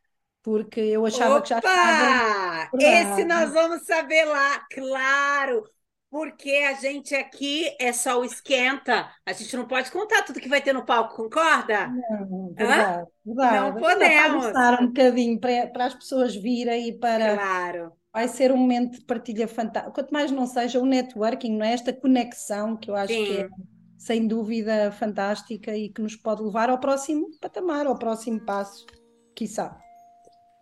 porque 0.44 0.78
eu 0.78 1.06
achava 1.06 1.40
que 1.40 1.48
já 1.48 1.58
Opa! 1.58 1.68
estava. 1.68 2.68
Esse 2.78 3.24
nós 3.24 3.50
vamos 3.50 3.82
saber 3.86 4.26
lá, 4.26 4.60
claro. 4.70 5.64
Porque 6.10 6.50
a 6.50 6.74
gente 6.74 7.12
aqui 7.12 7.74
é 7.80 7.92
só 7.92 8.20
o 8.20 8.24
esquenta. 8.24 9.10
A 9.26 9.32
gente 9.32 9.56
não 9.56 9.66
pode 9.66 9.90
contar 9.90 10.22
tudo 10.22 10.38
que 10.38 10.48
vai 10.48 10.60
ter 10.60 10.72
no 10.72 10.84
palco, 10.84 11.16
concorda? 11.16 11.88
Não, 11.88 12.52
verdade, 12.54 13.08
verdade. 13.24 13.56
Não 13.56 13.80
podemos. 13.80 14.44
avançar 14.44 14.80
um 14.80 14.86
bocadinho 14.88 15.40
para, 15.40 15.66
para 15.68 15.86
as 15.86 15.94
pessoas 15.94 16.36
virem 16.36 16.88
e 16.90 16.98
para. 16.98 17.34
Claro. 17.36 17.92
Vai 18.12 18.28
ser 18.28 18.52
um 18.52 18.56
momento 18.58 18.98
de 18.98 19.04
partilha 19.06 19.48
fantástico. 19.48 19.94
Quanto 19.94 20.12
mais 20.12 20.30
não 20.30 20.46
seja 20.46 20.78
o 20.78 20.86
networking, 20.86 21.56
não 21.56 21.66
é? 21.66 21.72
Esta 21.72 21.92
conexão 21.92 22.76
que 22.76 22.90
eu 22.90 22.94
acho 22.94 23.08
que 23.08 23.38
é, 23.38 23.48
Sim. 23.48 23.54
sem 23.98 24.28
dúvida, 24.28 24.92
fantástica 24.92 25.74
e 25.74 25.88
que 25.88 26.02
nos 26.02 26.14
pode 26.14 26.42
levar 26.42 26.70
ao 26.70 26.78
próximo 26.78 27.28
patamar, 27.40 27.86
ao 27.86 27.98
próximo 27.98 28.38
passo, 28.44 28.86
quiçá. 29.34 29.83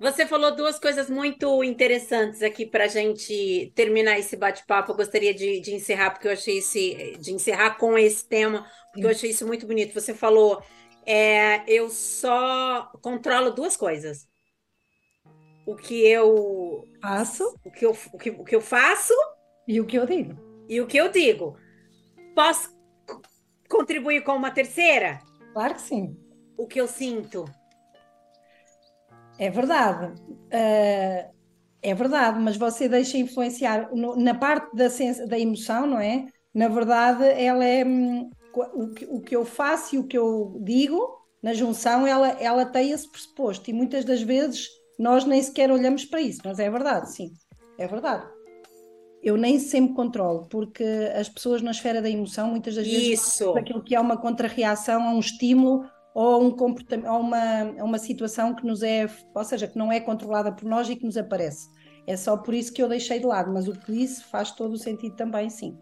Você 0.02 0.26
falou 0.26 0.52
duas 0.56 0.80
coisas 0.80 1.08
muito 1.08 1.62
interessantes 1.62 2.42
aqui 2.42 2.66
para 2.66 2.86
a 2.86 2.88
gente 2.88 3.72
terminar 3.72 4.18
esse 4.18 4.36
bate-papo. 4.36 4.90
Eu 4.90 4.96
gostaria 4.96 5.32
de, 5.32 5.60
de 5.60 5.72
encerrar, 5.72 6.10
porque 6.10 6.26
eu 6.26 6.32
achei 6.32 6.58
esse, 6.58 7.16
de 7.20 7.32
encerrar 7.32 7.76
com 7.78 7.96
esse 7.96 8.28
tema, 8.28 8.66
porque 8.92 9.06
eu 9.06 9.10
achei 9.10 9.30
isso 9.30 9.46
muito 9.46 9.64
bonito. 9.64 9.94
Você 9.94 10.12
falou, 10.12 10.60
é, 11.06 11.62
eu 11.68 11.88
só 11.88 12.90
controlo 13.00 13.52
duas 13.52 13.76
coisas. 13.76 14.26
O 15.64 15.76
que 15.76 16.04
eu 16.04 16.82
Faço 17.00 17.54
o 17.64 17.70
que 17.70 17.86
eu, 17.86 17.96
o 18.12 18.18
que, 18.18 18.30
o 18.30 18.44
que 18.44 18.56
eu 18.56 18.60
faço 18.60 19.14
e 19.68 19.80
o 19.80 19.86
que 19.86 19.96
eu 19.96 20.04
digo. 20.04 20.34
e 20.68 20.80
o 20.80 20.86
que 20.88 20.96
eu 20.96 21.12
digo. 21.12 21.56
Posso 22.34 22.76
contribuir 23.68 24.24
com 24.24 24.34
uma 24.34 24.50
terceira? 24.50 25.20
Claro 25.52 25.74
que 25.74 25.82
sim. 25.82 26.16
O 26.58 26.66
que 26.66 26.80
eu 26.80 26.88
sinto. 26.88 27.44
É 29.38 29.50
verdade. 29.50 30.14
Ah, 30.52 31.30
é 31.82 31.94
verdade, 31.94 32.38
mas 32.38 32.56
você 32.56 32.88
deixa 32.88 33.18
influenciar 33.18 33.90
no- 33.92 34.16
na 34.16 34.34
parte 34.34 34.74
da, 34.74 34.86
da 35.26 35.38
emoção, 35.38 35.86
não 35.86 35.98
é? 35.98 36.26
Na 36.54 36.68
verdade, 36.68 37.24
ela 37.24 37.64
é 37.64 37.84
hum, 37.84 38.30
o 38.54 38.88
que, 38.94 39.04
o 39.06 39.20
que 39.20 39.34
eu 39.34 39.44
faço 39.44 39.96
e 39.96 39.98
o 39.98 40.06
que 40.06 40.16
eu 40.16 40.60
digo 40.62 41.18
na 41.42 41.52
junção, 41.52 42.06
ela, 42.06 42.28
ela 42.40 42.64
tem 42.64 42.92
esse 42.92 43.10
pressuposto 43.10 43.68
e 43.68 43.72
muitas 43.72 44.04
das 44.04 44.22
vezes 44.22 44.68
nós 44.96 45.24
nem 45.24 45.42
sequer 45.42 45.72
olhamos 45.72 46.04
para 46.04 46.20
isso, 46.20 46.40
mas 46.44 46.60
é 46.60 46.70
verdade, 46.70 47.12
sim, 47.12 47.32
é 47.76 47.86
verdade. 47.88 48.30
Eu 49.20 49.36
nem 49.36 49.58
sempre 49.58 49.94
controlo, 49.94 50.46
porque 50.48 50.84
as 51.16 51.28
pessoas 51.28 51.62
na 51.62 51.70
esfera 51.72 52.02
da 52.02 52.10
emoção 52.10 52.48
muitas 52.48 52.74
das 52.76 52.86
vezes 52.86 53.08
Isso. 53.10 53.56
aquilo 53.56 53.82
que 53.82 53.94
é 53.94 54.00
uma 54.00 54.16
contrarreação 54.20 55.02
a 55.02 55.12
um 55.12 55.20
estímulo 55.20 55.84
ou 56.14 56.34
a 56.34 56.38
um 56.38 56.50
comportamento, 56.50 57.06
a 57.06 57.16
uma, 57.16 57.62
a 57.80 57.84
uma 57.84 57.98
situação 57.98 58.54
que 58.54 58.66
nos 58.66 58.82
é, 58.82 59.06
ou 59.34 59.44
seja, 59.44 59.66
que 59.66 59.78
não 59.78 59.90
é 59.90 60.00
controlada 60.00 60.52
por 60.52 60.64
nós 60.64 60.88
e 60.88 60.96
que 60.96 61.04
nos 61.04 61.16
aparece. 61.16 61.68
É 62.06 62.16
só 62.16 62.36
por 62.36 62.52
isso 62.54 62.72
que 62.72 62.82
eu 62.82 62.88
deixei 62.88 63.18
de 63.20 63.26
lado, 63.26 63.52
mas 63.52 63.68
o 63.68 63.72
que 63.72 63.92
disse 63.92 64.24
faz 64.24 64.50
todo 64.50 64.72
o 64.72 64.78
sentido 64.78 65.14
também, 65.16 65.48
sim. 65.48 65.78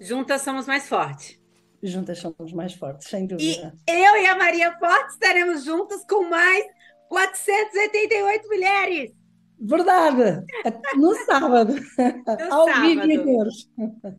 Juntas 0.00 0.42
somos 0.42 0.66
mais 0.66 0.88
fortes. 0.88 1.40
Juntas 1.82 2.18
somos 2.18 2.52
mais 2.52 2.74
fortes, 2.74 3.08
sem 3.08 3.24
E 3.24 3.28
dúvida. 3.28 3.74
eu 3.88 4.16
e 4.22 4.26
a 4.26 4.36
Maria 4.36 4.76
Forte 4.78 5.10
estaremos 5.12 5.64
juntas 5.64 6.04
com 6.08 6.28
mais 6.28 6.64
488 7.08 8.48
mulheres. 8.48 9.12
Verdade! 9.62 10.44
No 10.96 11.14
sábado. 11.24 11.74
No 11.74 12.52
Ao 12.52 12.66
vivo 12.82 13.10
e 13.10 13.18
cores. 13.24 13.70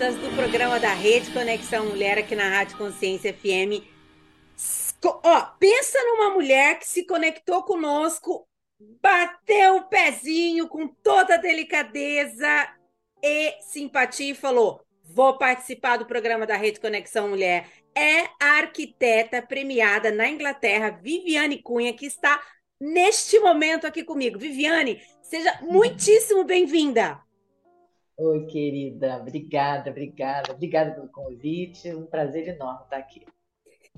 Do 0.06 0.36
programa 0.36 0.78
da 0.78 0.94
Rede 0.94 1.32
Conexão 1.32 1.86
Mulher 1.86 2.16
aqui 2.16 2.36
na 2.36 2.48
Rádio 2.48 2.78
Consciência 2.78 3.34
FM. 3.34 3.82
Ó, 5.04 5.40
pensa 5.58 5.98
numa 6.04 6.30
mulher 6.30 6.78
que 6.78 6.86
se 6.86 7.04
conectou 7.04 7.64
conosco, 7.64 8.46
bateu 9.02 9.78
o 9.78 9.88
pezinho 9.88 10.68
com 10.68 10.86
toda 10.86 11.36
delicadeza 11.36 12.68
e 13.20 13.56
simpatia 13.62 14.30
e 14.30 14.34
falou: 14.36 14.80
Vou 15.02 15.36
participar 15.38 15.96
do 15.96 16.06
programa 16.06 16.46
da 16.46 16.56
Rede 16.56 16.78
Conexão 16.78 17.30
Mulher. 17.30 17.66
É 17.92 18.26
a 18.40 18.58
arquiteta 18.58 19.42
premiada 19.42 20.12
na 20.12 20.28
Inglaterra, 20.28 20.90
Viviane 21.02 21.60
Cunha, 21.60 21.92
que 21.92 22.06
está 22.06 22.40
neste 22.80 23.40
momento 23.40 23.88
aqui 23.88 24.04
comigo. 24.04 24.38
Viviane, 24.38 25.02
seja 25.20 25.58
muitíssimo 25.62 26.44
bem-vinda. 26.44 27.25
Oi, 28.18 28.46
querida. 28.46 29.18
Obrigada, 29.18 29.90
obrigada. 29.90 30.52
Obrigada 30.52 30.92
pelo 30.92 31.08
convite. 31.08 31.94
Um 31.94 32.06
prazer 32.06 32.48
enorme 32.48 32.84
estar 32.84 32.96
aqui. 32.96 33.26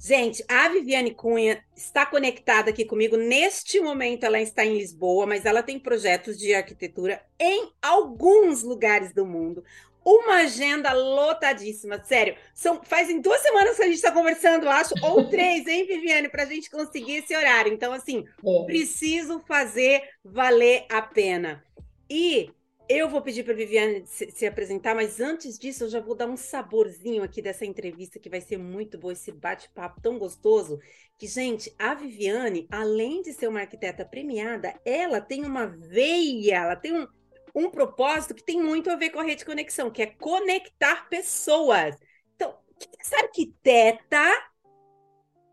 Gente, 0.01 0.45
a 0.49 0.69
Viviane 0.69 1.13
Cunha 1.13 1.63
está 1.77 2.05
conectada 2.05 2.71
aqui 2.71 2.85
comigo. 2.85 3.17
Neste 3.17 3.81
momento, 3.81 4.25
ela 4.25 4.41
está 4.41 4.65
em 4.65 4.79
Lisboa, 4.79 5.27
mas 5.27 5.45
ela 5.45 5.63
tem 5.63 5.79
projetos 5.79 6.37
de 6.37 6.55
arquitetura 6.55 7.21
em 7.39 7.71
alguns 7.81 8.63
lugares 8.63 9.13
do 9.13 9.25
mundo. 9.25 9.65
Uma 10.05 10.43
agenda 10.43 10.93
lotadíssima, 10.93 12.03
sério. 12.03 12.37
São, 12.55 12.83
fazem 12.83 13.21
duas 13.21 13.41
semanas 13.41 13.77
que 13.77 13.83
a 13.83 13.87
gente 13.87 13.97
está 13.97 14.11
conversando, 14.11 14.69
acho, 14.69 14.95
ou 15.03 15.27
três, 15.31 15.67
hein, 15.67 15.87
Viviane, 15.87 16.29
para 16.29 16.45
a 16.45 16.47
gente 16.47 16.71
conseguir 16.71 17.17
esse 17.17 17.37
horário. 17.37 17.73
Então, 17.73 17.93
assim, 17.93 18.25
preciso 18.67 19.41
fazer 19.47 20.03
valer 20.25 20.87
a 20.89 21.03
pena. 21.03 21.65
E 22.09 22.51
eu 22.89 23.09
vou 23.09 23.21
pedir 23.21 23.45
para 23.45 23.53
a 23.53 23.57
Viviane 23.57 24.07
se, 24.07 24.31
se 24.31 24.47
apresentar, 24.47 24.95
mas 24.95 25.21
antes 25.21 25.59
disso, 25.59 25.85
eu 25.85 25.89
já 25.89 26.01
vou 26.01 26.15
dar 26.15 26.27
um 26.27 26.37
saborzinho 26.37 27.23
aqui 27.23 27.43
dessa 27.43 27.67
entrevista 27.67 28.19
que 28.19 28.31
vai 28.31 28.41
ser 28.41 28.57
muito 28.57 28.97
boa, 28.97 29.13
esse 29.13 29.31
bate-papo 29.31 30.01
tão 30.01 30.19
gostoso. 30.19 30.79
Que, 31.19 31.27
gente, 31.27 31.75
a 31.79 31.95
Viviane, 31.95 32.67
além 32.71 33.23
de 33.23 33.33
ser 33.33 33.49
uma 33.49 33.61
arquiteta 33.61 34.05
premiada, 34.05 34.75
ela 34.85 35.21
tem 35.21 35.45
uma 35.45 35.67
veia, 35.67 36.57
ela 36.57 36.77
tem 36.77 36.93
um, 36.93 37.07
um 37.55 37.71
propósito 37.71 38.35
que 38.35 38.43
tem 38.43 38.63
muito 38.63 38.91
a 38.91 38.97
ver 38.97 39.11
com 39.11 39.21
a 39.21 39.25
rede 39.25 39.45
conexão, 39.45 39.91
que 39.91 40.03
é 40.03 40.07
conectar 40.07 41.09
pessoas. 41.09 41.95
Então, 42.35 42.57
essa 42.99 43.17
arquiteta 43.17 44.33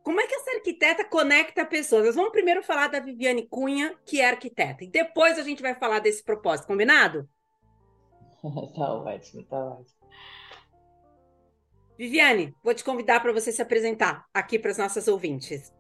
como 0.06 0.22
é 0.22 0.28
que 0.28 0.36
essa 0.36 0.52
arquiteta 0.52 1.04
conecta 1.04 1.66
pessoas? 1.66 2.06
Nós 2.06 2.16
vamos 2.16 2.32
primeiro 2.32 2.62
falar 2.62 2.90
da 2.90 3.00
Viviane 3.00 3.48
Cunha, 3.48 3.98
que 4.06 4.22
é 4.22 4.30
arquiteta, 4.30 4.84
e 4.84 4.88
depois 4.88 5.40
a 5.40 5.42
gente 5.42 5.64
vai 5.64 5.74
falar 5.74 5.98
desse 5.98 6.24
propósito, 6.24 6.68
combinado? 6.68 7.28
Tá 8.76 8.94
ótimo, 8.94 9.44
tá 9.46 9.58
ótimo. 9.58 10.06
Viviane, 11.98 12.54
vou 12.64 12.76
te 12.76 12.84
convidar 12.84 13.20
para 13.20 13.34
você 13.34 13.52
se 13.52 13.64
apresentar 13.64 14.28
aqui 14.32 14.60
para 14.60 14.70
as 14.70 14.78
nossas 14.78 15.08
ouvintes. 15.08 15.74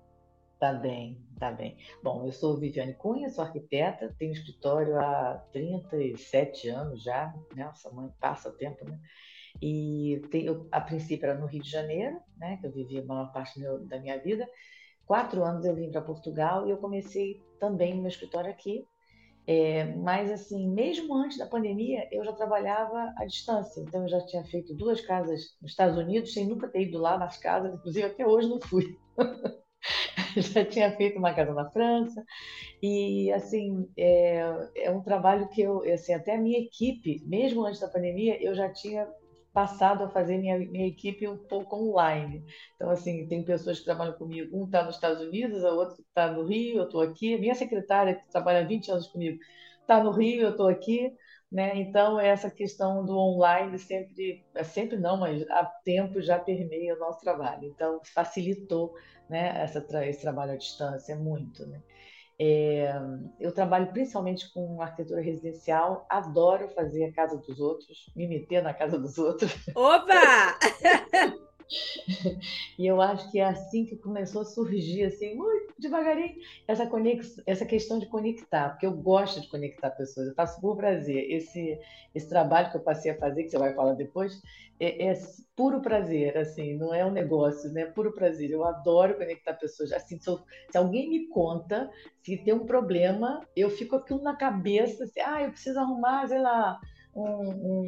Tá 0.59 0.73
bem, 0.73 1.23
tá 1.37 1.51
bem. 1.51 1.77
Bom, 2.01 2.25
eu 2.25 2.31
sou 2.31 2.57
Viviane 2.57 2.95
Cunha, 2.95 3.29
sou 3.29 3.43
arquiteta, 3.43 4.15
tenho 4.17 4.31
escritório 4.31 4.99
há 4.99 5.45
37 5.51 6.69
anos 6.69 7.03
já, 7.03 7.31
né? 7.55 7.65
Nossa 7.65 7.91
mãe 7.91 8.09
passa 8.19 8.51
tempo, 8.51 8.83
né? 8.85 8.99
E 9.61 10.21
tenho, 10.31 10.67
a 10.71 10.81
princípio 10.81 11.29
era 11.29 11.39
no 11.39 11.47
Rio 11.47 11.61
de 11.61 11.69
Janeiro, 11.69 12.19
né? 12.37 12.57
Que 12.57 12.67
eu 12.67 12.71
vivi 12.71 12.99
a 12.99 13.05
maior 13.05 13.31
parte 13.31 13.59
meu- 13.59 13.79
da 13.85 13.99
minha 13.99 14.17
vida. 14.19 14.47
Quatro 15.05 15.43
anos 15.43 15.65
eu 15.65 15.75
vim 15.75 15.91
para 15.91 16.01
Portugal 16.01 16.67
e 16.67 16.71
eu 16.71 16.77
comecei 16.77 17.41
também 17.59 17.95
meu 17.97 18.07
escritório 18.07 18.51
aqui. 18.51 18.85
É, 19.47 19.85
mas 19.97 20.31
assim, 20.31 20.67
mesmo 20.69 21.13
antes 21.15 21.37
da 21.37 21.45
pandemia, 21.45 22.07
eu 22.11 22.23
já 22.25 22.33
trabalhava 22.33 23.13
à 23.17 23.25
distância. 23.25 23.81
Então 23.81 24.03
eu 24.03 24.09
já 24.09 24.25
tinha 24.25 24.43
feito 24.45 24.75
duas 24.75 25.01
casas 25.01 25.41
nos 25.61 25.71
Estados 25.71 25.97
Unidos, 25.97 26.33
sem 26.33 26.47
nunca 26.47 26.67
ter 26.67 26.83
ido 26.83 26.97
lá 26.99 27.17
nas 27.17 27.37
casas, 27.37 27.73
inclusive 27.73 28.05
até 28.05 28.25
hoje 28.25 28.49
não 28.49 28.59
fui. 28.61 28.97
já 30.37 30.65
tinha 30.65 30.91
feito 30.95 31.17
uma 31.17 31.33
casa 31.33 31.53
na 31.53 31.69
França 31.69 32.23
e 32.81 33.31
assim 33.33 33.87
é, 33.97 34.41
é 34.75 34.91
um 34.91 35.01
trabalho 35.01 35.47
que 35.49 35.61
eu 35.61 35.81
assim 35.93 36.13
até 36.13 36.35
a 36.35 36.41
minha 36.41 36.59
equipe 36.59 37.23
mesmo 37.25 37.65
antes 37.65 37.79
da 37.79 37.87
pandemia 37.87 38.41
eu 38.43 38.55
já 38.55 38.69
tinha 38.71 39.07
passado 39.55 40.03
a 40.03 40.09
fazer 40.09 40.37
minha, 40.37 40.59
minha 40.59 40.85
equipe 40.85 41.27
um 41.27 41.37
pouco 41.37 41.75
online 41.77 42.45
então 42.75 42.89
assim 42.91 43.25
tem 43.27 43.43
pessoas 43.43 43.79
que 43.79 43.85
trabalham 43.85 44.13
comigo 44.13 44.55
um 44.55 44.65
está 44.65 44.83
nos 44.83 44.95
Estados 44.95 45.21
Unidos 45.21 45.63
a 45.63 45.71
outra 45.71 45.95
está 45.99 46.31
no 46.31 46.43
Rio 46.45 46.79
eu 46.79 46.83
estou 46.83 47.01
aqui 47.01 47.37
minha 47.37 47.55
secretária 47.55 48.15
que 48.15 48.29
trabalha 48.29 48.59
há 48.59 48.67
20 48.67 48.91
anos 48.91 49.07
comigo 49.07 49.39
está 49.81 50.03
no 50.03 50.11
Rio 50.11 50.41
eu 50.41 50.49
estou 50.51 50.67
aqui 50.67 51.15
né? 51.51 51.77
Então, 51.77 52.19
essa 52.19 52.51
questão 52.51 53.05
do 53.05 53.17
online 53.17 53.77
sempre, 53.79 54.43
é 54.53 54.63
sempre 54.63 54.97
não, 54.97 55.15
mas 55.17 55.49
há 55.49 55.63
tempo 55.85 56.21
já 56.21 56.37
permeia 56.37 56.95
o 56.95 56.99
nosso 56.99 57.21
trabalho. 57.21 57.65
Então, 57.65 58.01
facilitou 58.13 58.93
né, 59.29 59.61
essa, 59.61 59.85
esse 60.05 60.21
trabalho 60.21 60.51
à 60.53 60.57
distância 60.57 61.15
muito. 61.15 61.65
Né? 61.65 61.81
É, 62.37 62.93
eu 63.39 63.53
trabalho 63.53 63.87
principalmente 63.87 64.51
com 64.51 64.81
arquitetura 64.81 65.21
residencial, 65.21 66.05
adoro 66.09 66.67
fazer 66.69 67.05
a 67.05 67.13
casa 67.13 67.37
dos 67.37 67.59
outros, 67.59 68.11
me 68.15 68.27
meter 68.27 68.61
na 68.61 68.73
casa 68.73 68.99
dos 68.99 69.17
outros. 69.17 69.51
Opa! 69.75 70.59
E 72.77 72.85
eu 72.85 73.01
acho 73.01 73.31
que 73.31 73.39
é 73.39 73.45
assim 73.45 73.85
que 73.85 73.95
começou 73.97 74.41
a 74.41 74.45
surgir, 74.45 75.03
assim, 75.03 75.35
muito 75.35 75.73
devagarinho, 75.79 76.35
essa, 76.67 76.85
conex... 76.87 77.35
essa 77.45 77.65
questão 77.65 77.99
de 77.99 78.05
conectar, 78.07 78.69
porque 78.69 78.85
eu 78.85 78.91
gosto 78.95 79.41
de 79.41 79.47
conectar 79.49 79.91
pessoas, 79.91 80.27
eu 80.27 80.35
faço 80.35 80.59
por 80.61 80.75
prazer. 80.77 81.29
Esse, 81.31 81.77
esse 82.13 82.29
trabalho 82.29 82.71
que 82.71 82.77
eu 82.77 82.81
passei 82.83 83.11
a 83.11 83.17
fazer, 83.17 83.43
que 83.43 83.49
você 83.49 83.57
vai 83.57 83.73
falar 83.73 83.93
depois, 83.93 84.33
é, 84.79 85.07
é 85.07 85.13
puro 85.55 85.81
prazer, 85.81 86.37
assim, 86.37 86.75
não 86.77 86.93
é 86.93 87.05
um 87.05 87.11
negócio, 87.11 87.71
né? 87.71 87.81
É 87.83 87.85
puro 87.85 88.13
prazer. 88.13 88.51
Eu 88.51 88.65
adoro 88.65 89.15
conectar 89.17 89.53
pessoas. 89.53 89.91
Assim, 89.93 90.19
se, 90.19 90.29
eu- 90.29 90.39
se 90.71 90.77
alguém 90.77 91.09
me 91.09 91.27
conta 91.27 91.89
se 92.23 92.37
tem 92.37 92.53
um 92.53 92.65
problema, 92.65 93.47
eu 93.55 93.69
fico 93.69 93.95
aquilo 93.95 94.21
na 94.21 94.35
cabeça, 94.35 95.03
assim, 95.05 95.19
ah, 95.21 95.41
eu 95.43 95.51
preciso 95.51 95.79
arrumar, 95.79 96.27
sei 96.27 96.39
lá, 96.41 96.79
um- 97.15 97.21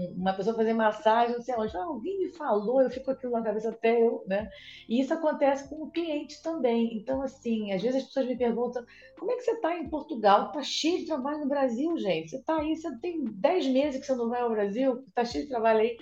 um- 0.08 0.14
uma 0.18 0.34
pessoa 0.34 0.56
fazer 0.56 0.74
massagem, 0.74 1.36
não 1.36 1.42
sei 1.42 1.56
onde. 1.56 1.76
Ah, 1.78 1.84
alguém 1.84 2.18
me 2.20 2.30
falou, 2.34 2.82
eu 2.82 2.90
fico 2.90 3.12
aquilo 3.12 3.34
na 3.34 3.44
cabeça 3.44 3.70
até 3.70 4.02
eu, 4.02 4.24
né? 4.28 4.50
E 4.88 5.02
isso 5.02 5.14
acontece 5.14 5.70
com 5.70 5.84
o 5.84 5.92
cliente 5.92 6.42
também. 6.42 6.98
Então, 6.98 7.22
assim, 7.22 7.72
às 7.74 7.82
vezes 7.82 8.02
as 8.02 8.08
pessoas 8.08 8.28
me 8.28 8.38
perguntam, 8.38 8.86
como 9.20 9.32
é 9.32 9.36
que 9.36 9.42
você 9.44 9.52
está 9.52 9.76
em 9.78 9.90
Portugal? 9.90 10.48
Está 10.48 10.62
cheio 10.64 11.00
de 11.00 11.06
trabalho 11.08 11.40
no 11.40 11.48
Brasil, 11.48 11.98
gente. 11.98 12.30
Você 12.32 12.38
está 12.38 12.60
aí, 12.60 12.76
você 12.76 12.98
tem 13.00 13.24
10 13.26 13.68
meses 13.68 14.00
que 14.00 14.06
você 14.08 14.16
não 14.16 14.30
vai 14.30 14.42
ao 14.42 14.50
Brasil, 14.52 15.04
está 15.08 15.26
cheio 15.26 15.44
de 15.44 15.50
trabalho 15.50 15.80
aí. 15.82 15.98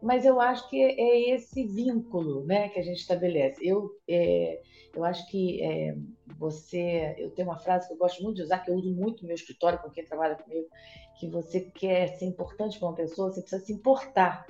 Mas 0.00 0.24
eu 0.24 0.40
acho 0.40 0.68
que 0.68 0.80
é 0.80 1.30
esse 1.34 1.66
vínculo, 1.66 2.44
né, 2.44 2.68
que 2.68 2.78
a 2.78 2.82
gente 2.82 2.98
estabelece. 3.00 3.58
Eu, 3.66 3.90
é, 4.08 4.60
eu 4.94 5.04
acho 5.04 5.26
que 5.30 5.62
é, 5.62 5.96
você, 6.38 7.14
eu 7.18 7.30
tenho 7.32 7.48
uma 7.48 7.58
frase 7.58 7.86
que 7.88 7.94
eu 7.94 7.98
gosto 7.98 8.22
muito 8.22 8.36
de 8.36 8.42
usar, 8.42 8.60
que 8.60 8.70
eu 8.70 8.74
uso 8.74 8.94
muito 8.94 9.22
no 9.22 9.28
meu 9.28 9.34
escritório 9.34 9.78
com 9.80 9.90
quem 9.90 10.04
trabalha 10.04 10.36
comigo, 10.36 10.68
que 11.18 11.28
você 11.30 11.60
quer 11.72 12.08
ser 12.18 12.26
importante 12.26 12.78
para 12.78 12.88
uma 12.88 12.94
pessoa, 12.94 13.32
você 13.32 13.40
precisa 13.40 13.64
se 13.64 13.72
importar, 13.72 14.46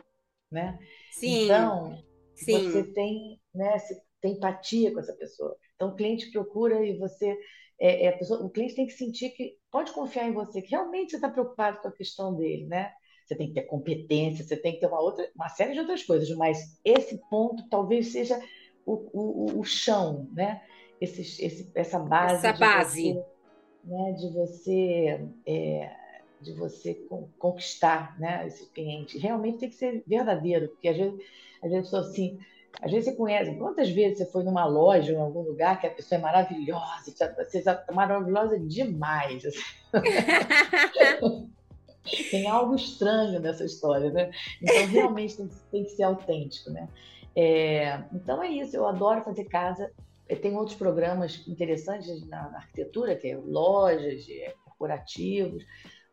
né? 0.51 0.79
Sim, 1.11 1.45
Então, 1.45 2.03
sim. 2.35 2.71
você 2.71 2.85
tem, 2.93 3.41
né, 3.55 3.79
você 3.79 4.01
tem 4.21 4.33
empatia 4.35 4.93
com 4.93 5.01
essa 5.01 5.13
pessoa. 5.15 5.57
Então, 5.75 5.91
o 5.91 5.97
cliente 5.97 6.31
procura 6.31 6.85
e 6.85 6.99
você, 6.99 7.37
é, 7.81 8.05
é, 8.05 8.09
a 8.09 8.19
pessoa, 8.19 8.45
o 8.45 8.51
cliente 8.51 8.75
tem 8.75 8.87
que 8.87 8.93
sentir 8.93 9.31
que 9.31 9.57
pode 9.71 9.93
confiar 9.93 10.29
em 10.29 10.33
você, 10.33 10.63
que 10.63 10.71
realmente 10.71 11.11
você 11.11 11.17
está 11.17 11.31
preocupado 11.31 11.81
com 11.81 11.89
a 11.89 11.93
questão 11.93 12.35
dele, 12.37 12.67
né? 12.67 12.93
Você 13.27 13.37
tem 13.37 13.49
que 13.49 13.55
ter 13.55 13.63
competência, 13.67 14.45
você 14.45 14.57
tem 14.57 14.75
que 14.75 14.81
ter 14.81 14.87
uma 14.87 15.01
outra, 15.01 15.29
uma 15.35 15.49
série 15.49 15.73
de 15.75 15.81
outras 15.81 16.03
coisas, 16.05 16.31
mas 16.37 16.59
esse 16.85 17.19
ponto 17.29 17.69
talvez 17.69 18.13
seja 18.13 18.41
o, 18.85 19.57
o, 19.59 19.61
o- 19.61 19.65
chão, 19.65 20.29
né? 20.33 20.63
Esse, 21.01 21.23
esse, 21.45 21.73
essa 21.75 21.99
base 21.99 22.51
Essa 22.51 22.53
de 22.53 22.67
base. 22.67 22.67
você, 22.69 23.23
né? 23.85 24.13
De 24.15 24.33
você, 24.33 25.29
é, 25.47 25.97
de 26.41 26.55
você 26.55 26.95
con- 27.09 27.31
conquistar, 27.39 28.19
né? 28.21 28.47
Esse 28.47 28.73
cliente. 28.73 29.19
Realmente 29.19 29.59
tem 29.61 29.69
que 29.71 29.77
ser 29.77 30.05
verdadeiro, 30.07 30.69
porque 30.71 30.89
às 30.89 30.97
vezes, 30.97 31.19
às 31.63 31.71
vezes 31.71 31.79
a 31.79 31.83
pessoa 31.83 32.03
assim, 32.03 32.39
às 32.83 32.91
vezes 32.93 33.07
você 33.11 33.17
conhece, 33.17 33.57
quantas 33.59 33.91
vezes 33.91 34.19
você 34.19 34.31
foi 34.33 34.45
numa 34.45 34.67
loja 34.67 35.13
ou 35.13 35.19
em 35.19 35.23
algum 35.23 35.43
lugar 35.43 35.81
que 35.81 35.87
a 35.87 35.95
pessoa 35.95 36.19
é 36.19 36.23
maravilhosa, 36.23 37.13
você 37.37 37.63
já 37.63 37.85
é 37.89 37.93
maravilhosa 37.93 38.59
demais, 38.61 39.45
assim. 39.45 39.61
Tem 42.31 42.47
algo 42.49 42.75
estranho 42.75 43.41
nessa 43.41 43.65
história, 43.65 44.11
né? 44.11 44.31
Então, 44.63 44.87
realmente 44.87 45.37
tem, 45.37 45.49
que- 45.49 45.55
tem 45.71 45.85
que 45.85 45.91
ser 45.91 46.03
autêntico, 46.05 46.71
né? 46.71 46.89
É, 47.35 48.03
então, 48.13 48.43
é 48.43 48.49
isso. 48.49 48.77
Eu 48.77 48.87
adoro 48.87 49.23
fazer 49.23 49.45
casa. 49.45 49.91
Eu 50.29 50.41
tenho 50.41 50.57
outros 50.57 50.77
programas 50.77 51.47
interessantes 51.47 52.27
na, 52.29 52.49
na 52.51 52.59
arquitetura, 52.59 53.15
que 53.15 53.29
é 53.29 53.37
lojas, 53.37 54.27
é, 54.29 54.55
corporativos. 54.65 55.65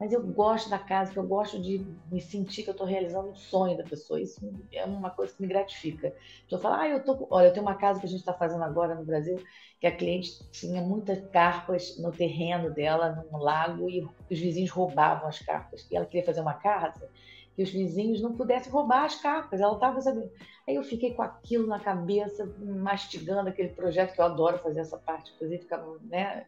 Mas 0.03 0.11
eu 0.11 0.21
gosto 0.21 0.69
da 0.69 0.77
casa, 0.77 1.05
porque 1.05 1.19
eu 1.19 1.27
gosto 1.27 1.61
de 1.61 1.77
me 2.11 2.19
sentir 2.19 2.63
que 2.63 2.69
eu 2.69 2.73
estou 2.73 2.85
realizando 2.85 3.29
um 3.29 3.35
sonho 3.35 3.77
da 3.77 3.85
pessoa. 3.85 4.19
Isso 4.19 4.37
é 4.73 4.83
uma 4.83 5.09
coisa 5.09 5.33
que 5.33 5.41
me 5.41 5.47
gratifica. 5.47 6.09
A 6.09 6.43
pessoa 6.43 6.61
fala, 6.61 6.81
ah, 6.81 6.89
eu 6.89 7.01
tô, 7.05 7.25
olha, 7.31 7.47
eu 7.47 7.53
tenho 7.53 7.65
uma 7.65 7.75
casa 7.75 8.01
que 8.01 8.05
a 8.05 8.09
gente 8.09 8.19
está 8.19 8.33
fazendo 8.33 8.65
agora 8.65 8.95
no 8.95 9.05
Brasil, 9.05 9.41
que 9.79 9.87
a 9.87 9.95
cliente 9.95 10.43
tinha 10.51 10.81
muitas 10.81 11.25
carpas 11.29 11.97
no 11.99 12.11
terreno 12.11 12.69
dela, 12.69 13.25
num 13.31 13.37
lago, 13.37 13.89
e 13.89 14.05
os 14.29 14.37
vizinhos 14.37 14.71
roubavam 14.71 15.29
as 15.29 15.39
carpas. 15.39 15.87
E 15.89 15.95
ela 15.95 16.05
queria 16.05 16.25
fazer 16.25 16.41
uma 16.41 16.55
casa 16.55 17.09
que 17.55 17.63
os 17.63 17.69
vizinhos 17.69 18.21
não 18.21 18.35
pudessem 18.35 18.73
roubar 18.73 19.05
as 19.05 19.15
carpas. 19.15 19.61
Ela 19.61 19.73
estava 19.73 20.01
sabendo. 20.01 20.29
Aí 20.67 20.75
eu 20.75 20.83
fiquei 20.83 21.13
com 21.13 21.21
aquilo 21.21 21.65
na 21.65 21.79
cabeça, 21.79 22.45
mastigando 22.59 23.47
aquele 23.47 23.69
projeto 23.69 24.13
que 24.13 24.19
eu 24.19 24.25
adoro 24.25 24.57
fazer 24.57 24.81
essa 24.81 24.97
parte, 24.97 25.31
inclusive, 25.33 25.61
ficar, 25.61 25.81
né? 26.01 26.45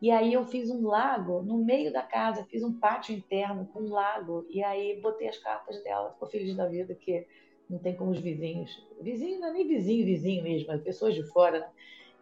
E 0.00 0.10
aí 0.10 0.32
eu 0.32 0.46
fiz 0.46 0.70
um 0.70 0.86
lago 0.86 1.42
no 1.42 1.58
meio 1.64 1.92
da 1.92 2.02
casa, 2.02 2.44
fiz 2.44 2.62
um 2.62 2.78
pátio 2.78 3.14
interno 3.14 3.66
com 3.66 3.80
um 3.80 3.90
lago, 3.90 4.46
e 4.48 4.62
aí 4.62 5.00
botei 5.00 5.28
as 5.28 5.38
carpas 5.38 5.82
dela. 5.82 6.12
Ficou 6.12 6.28
feliz 6.28 6.56
da 6.56 6.66
vida 6.66 6.94
que 6.94 7.26
não 7.68 7.78
tem 7.78 7.94
como 7.94 8.10
os 8.10 8.20
vizinhos, 8.20 8.70
vizinho 9.00 9.38
não 9.38 9.48
é 9.48 9.52
nem 9.52 9.68
vizinho, 9.68 10.04
vizinho 10.04 10.42
mesmo, 10.42 10.68
mas 10.68 10.82
pessoas 10.82 11.14
de 11.14 11.22
fora, 11.24 11.60
né? 11.60 11.70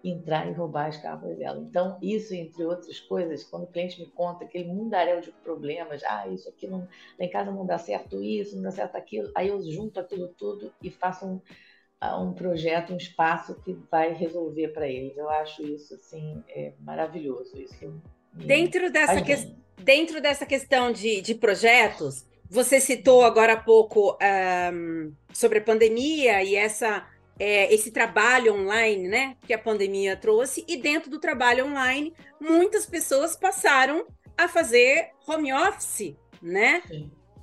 entrar 0.02 0.48
e 0.48 0.52
roubar 0.52 0.86
as 0.86 0.96
carpas 0.96 1.36
dela. 1.36 1.60
Então, 1.60 1.98
isso, 2.00 2.34
entre 2.34 2.64
outras 2.64 3.00
coisas, 3.00 3.44
quando 3.44 3.64
o 3.64 3.66
cliente 3.66 4.00
me 4.00 4.06
conta 4.06 4.44
aquele 4.44 4.68
mundaréu 4.68 5.20
de 5.20 5.32
problemas, 5.32 6.02
ah, 6.04 6.28
isso 6.28 6.48
aqui 6.48 6.66
não, 6.66 6.80
lá 7.18 7.24
em 7.24 7.30
casa 7.30 7.50
não 7.50 7.66
dá 7.66 7.78
certo 7.78 8.22
isso, 8.22 8.56
não 8.56 8.62
dá 8.62 8.70
certo 8.70 8.96
aquilo, 8.96 9.30
aí 9.34 9.48
eu 9.48 9.60
junto 9.62 9.98
aquilo 9.98 10.28
tudo 10.28 10.72
e 10.82 10.90
faço 10.90 11.26
um, 11.26 11.40
um 12.02 12.32
projeto, 12.32 12.92
um 12.92 12.96
espaço 12.96 13.54
que 13.64 13.76
vai 13.90 14.12
resolver 14.12 14.68
para 14.68 14.88
eles. 14.88 15.16
Eu 15.16 15.28
acho 15.28 15.62
isso, 15.62 15.94
assim, 15.94 16.42
é 16.48 16.72
maravilhoso. 16.80 17.56
Isso 17.56 18.00
Dentro 18.32 18.90
dessa, 18.90 19.20
bem. 19.20 19.56
dentro 19.76 20.20
dessa 20.20 20.46
questão 20.46 20.92
de, 20.92 21.20
de 21.20 21.34
projetos, 21.34 22.24
você 22.48 22.80
citou 22.80 23.24
agora 23.24 23.54
há 23.54 23.56
pouco 23.56 24.16
ahm, 24.20 25.12
sobre 25.32 25.58
a 25.58 25.62
pandemia 25.62 26.42
e 26.42 26.54
essa, 26.54 27.06
é, 27.38 27.72
esse 27.74 27.90
trabalho 27.90 28.54
online, 28.54 29.08
né, 29.08 29.36
que 29.46 29.52
a 29.52 29.58
pandemia 29.58 30.16
trouxe, 30.16 30.64
e 30.68 30.76
dentro 30.76 31.10
do 31.10 31.18
trabalho 31.18 31.66
online, 31.66 32.14
muitas 32.40 32.86
pessoas 32.86 33.36
passaram 33.36 34.06
a 34.36 34.46
fazer 34.46 35.10
home 35.26 35.52
office, 35.52 36.14
né? 36.40 36.82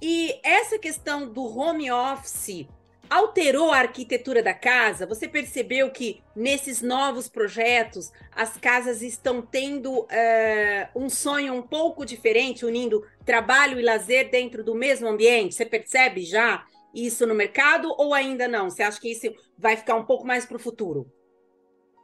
E 0.02 0.40
essa 0.44 0.80
questão 0.80 1.30
do 1.32 1.44
home 1.46 1.92
office 1.92 2.68
alterou 3.10 3.72
a 3.72 3.80
arquitetura 3.80 4.42
da 4.42 4.54
casa? 4.54 5.06
Você 5.06 5.28
percebeu 5.28 5.90
que 5.92 6.22
nesses 6.36 6.82
novos 6.82 7.28
projetos 7.28 8.12
as 8.32 8.58
casas 8.58 9.02
estão 9.02 9.42
tendo 9.42 10.06
eh, 10.10 10.90
um 10.96 11.10
sonho 11.10 11.54
um 11.54 11.62
pouco 11.62 12.06
diferente, 12.06 12.66
unindo 12.66 13.06
trabalho 13.26 13.80
e 13.80 13.84
lazer 13.84 14.30
dentro 14.30 14.64
do 14.64 14.76
mesmo 14.76 15.08
ambiente? 15.08 15.56
Você 15.56 15.66
percebe 15.66 16.22
já 16.24 16.66
isso 16.94 17.26
no 17.28 17.36
mercado 17.36 17.94
ou 17.98 18.14
ainda 18.14 18.48
não? 18.48 18.70
Você 18.70 18.84
acha 18.84 19.00
que 19.00 19.12
isso 19.12 19.34
vai 19.58 19.76
ficar 19.76 19.96
um 19.96 20.06
pouco 20.06 20.26
mais 20.26 20.46
para 20.46 20.58
o 20.58 20.60
futuro? 20.60 21.12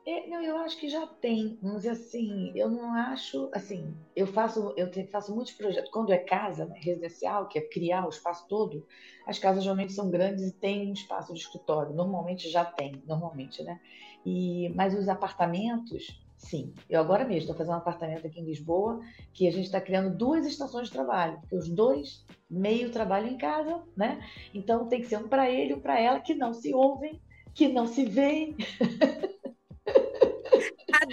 É, 0.05 0.27
não, 0.27 0.41
eu 0.41 0.57
acho 0.57 0.79
que 0.79 0.89
já 0.89 1.05
tem, 1.05 1.59
mas 1.61 1.85
assim, 1.85 2.51
eu 2.55 2.69
não 2.71 2.91
acho, 2.95 3.51
assim, 3.53 3.95
eu 4.15 4.25
faço, 4.25 4.73
eu 4.75 4.89
faço 5.11 5.33
muitos 5.33 5.53
projetos, 5.53 5.91
quando 5.91 6.11
é 6.11 6.17
casa, 6.17 6.65
né, 6.65 6.75
residencial, 6.81 7.47
que 7.47 7.59
é 7.59 7.61
criar 7.61 8.07
o 8.07 8.09
espaço 8.09 8.47
todo, 8.47 8.87
as 9.27 9.37
casas 9.37 9.63
geralmente 9.63 9.93
são 9.93 10.09
grandes 10.09 10.43
e 10.47 10.59
tem 10.59 10.89
um 10.89 10.93
espaço 10.93 11.31
de 11.33 11.39
escritório, 11.39 11.93
normalmente 11.93 12.49
já 12.49 12.65
tem, 12.65 12.99
normalmente, 13.05 13.61
né? 13.63 13.79
E, 14.25 14.69
mas 14.75 14.95
os 14.97 15.07
apartamentos 15.07 16.19
Sim, 16.41 16.73
eu 16.89 16.99
agora 16.99 17.23
mesmo 17.23 17.41
estou 17.41 17.55
fazendo 17.55 17.75
um 17.75 17.77
apartamento 17.77 18.25
aqui 18.25 18.39
em 18.39 18.45
Lisboa 18.45 18.99
que 19.31 19.47
a 19.47 19.51
gente 19.51 19.65
está 19.65 19.79
criando 19.79 20.17
duas 20.17 20.43
estações 20.43 20.87
de 20.87 20.93
trabalho, 20.93 21.39
porque 21.39 21.55
os 21.55 21.69
dois 21.69 22.25
meio 22.49 22.89
trabalham 22.89 23.29
em 23.29 23.37
casa, 23.37 23.83
né? 23.95 24.19
Então 24.51 24.87
tem 24.87 25.01
que 25.01 25.07
ser 25.07 25.17
um 25.17 25.27
para 25.27 25.51
ele 25.51 25.73
e 25.73 25.75
um 25.75 25.79
para 25.79 25.99
ela 25.99 26.19
que 26.19 26.33
não 26.33 26.51
se 26.51 26.73
ouvem, 26.73 27.21
que 27.53 27.67
não 27.67 27.85
se 27.85 28.05
veem. 28.05 28.57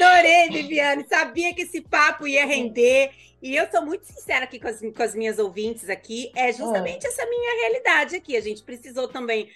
Adorei, 0.01 0.49
Viviane. 0.51 1.05
Sabia 1.09 1.53
que 1.55 1.63
esse 1.63 1.81
papo 1.81 2.27
ia 2.27 2.47
render. 2.47 3.11
E 3.43 3.55
eu 3.55 3.69
sou 3.71 3.85
muito 3.85 4.05
sincera 4.05 4.45
aqui 4.45 4.59
com 4.59 4.69
as, 4.69 4.81
com 4.81 5.03
as 5.03 5.15
minhas 5.15 5.39
ouvintes 5.39 5.89
aqui. 5.89 6.31
É 6.35 6.53
justamente 6.53 7.07
essa 7.07 7.25
minha 7.27 7.61
realidade 7.61 8.17
aqui. 8.17 8.37
A 8.37 8.41
gente 8.41 8.63
precisou 8.63 9.09
também. 9.09 9.49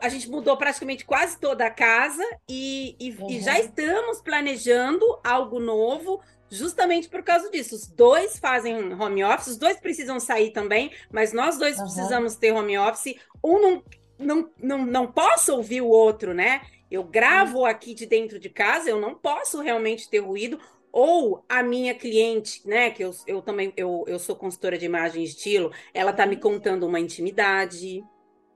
A 0.00 0.08
gente 0.08 0.30
mudou 0.30 0.56
praticamente 0.56 1.04
quase 1.04 1.38
toda 1.38 1.66
a 1.66 1.70
casa 1.70 2.24
e, 2.48 2.96
e, 3.00 3.36
e 3.36 3.40
já 3.40 3.58
estamos 3.58 4.20
planejando 4.20 5.04
algo 5.24 5.58
novo, 5.58 6.20
justamente 6.48 7.08
por 7.08 7.22
causa 7.22 7.50
disso. 7.50 7.74
Os 7.74 7.88
dois 7.88 8.38
fazem 8.38 8.94
home 8.94 9.24
office, 9.24 9.48
os 9.48 9.56
dois 9.56 9.80
precisam 9.80 10.20
sair 10.20 10.50
também, 10.50 10.92
mas 11.10 11.32
nós 11.32 11.58
dois 11.58 11.76
precisamos 11.76 12.36
ter 12.36 12.52
home 12.52 12.78
office. 12.78 13.16
Um 13.42 13.60
não, 13.60 13.82
não, 14.18 14.50
não, 14.56 14.86
não 14.86 15.06
posso 15.10 15.52
ouvir 15.56 15.80
o 15.80 15.88
outro, 15.88 16.32
né? 16.32 16.60
Eu 16.92 17.02
gravo 17.02 17.64
aqui 17.64 17.94
de 17.94 18.04
dentro 18.04 18.38
de 18.38 18.50
casa, 18.50 18.90
eu 18.90 19.00
não 19.00 19.14
posso 19.14 19.62
realmente 19.62 20.10
ter 20.10 20.18
ruído. 20.18 20.60
Ou 20.92 21.42
a 21.48 21.62
minha 21.62 21.94
cliente, 21.94 22.60
né, 22.68 22.90
que 22.90 23.02
eu, 23.02 23.12
eu 23.26 23.40
também 23.40 23.72
eu, 23.78 24.04
eu 24.06 24.18
sou 24.18 24.36
consultora 24.36 24.76
de 24.76 24.84
imagem 24.84 25.22
e 25.22 25.24
estilo, 25.24 25.72
ela 25.94 26.12
tá 26.12 26.26
me 26.26 26.36
contando 26.36 26.86
uma 26.86 27.00
intimidade, 27.00 28.04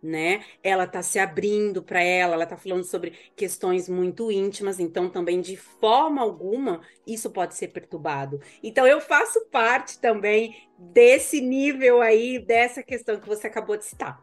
né? 0.03 0.45
Ela 0.63 0.87
tá 0.87 1.03
se 1.03 1.19
abrindo 1.19 1.83
para 1.83 2.03
ela, 2.03 2.35
ela 2.35 2.45
tá 2.45 2.59
falando 2.59 2.85
sobre 2.85 3.13
questões 3.35 3.89
muito 3.89 4.31
íntimas, 4.31 4.79
então 4.79 5.09
também 5.09 5.41
de 5.41 5.57
forma 5.57 6.21
alguma 6.21 6.83
isso 7.07 7.31
pode 7.31 7.55
ser 7.55 7.69
perturbado. 7.69 8.39
Então 8.63 8.87
eu 8.87 9.01
faço 9.01 9.47
parte 9.47 9.99
também 9.99 10.55
desse 10.79 11.41
nível 11.41 12.03
aí, 12.03 12.39
dessa 12.39 12.83
questão 12.83 13.19
que 13.19 13.27
você 13.27 13.47
acabou 13.47 13.79
de 13.79 13.87
citar. 13.87 14.23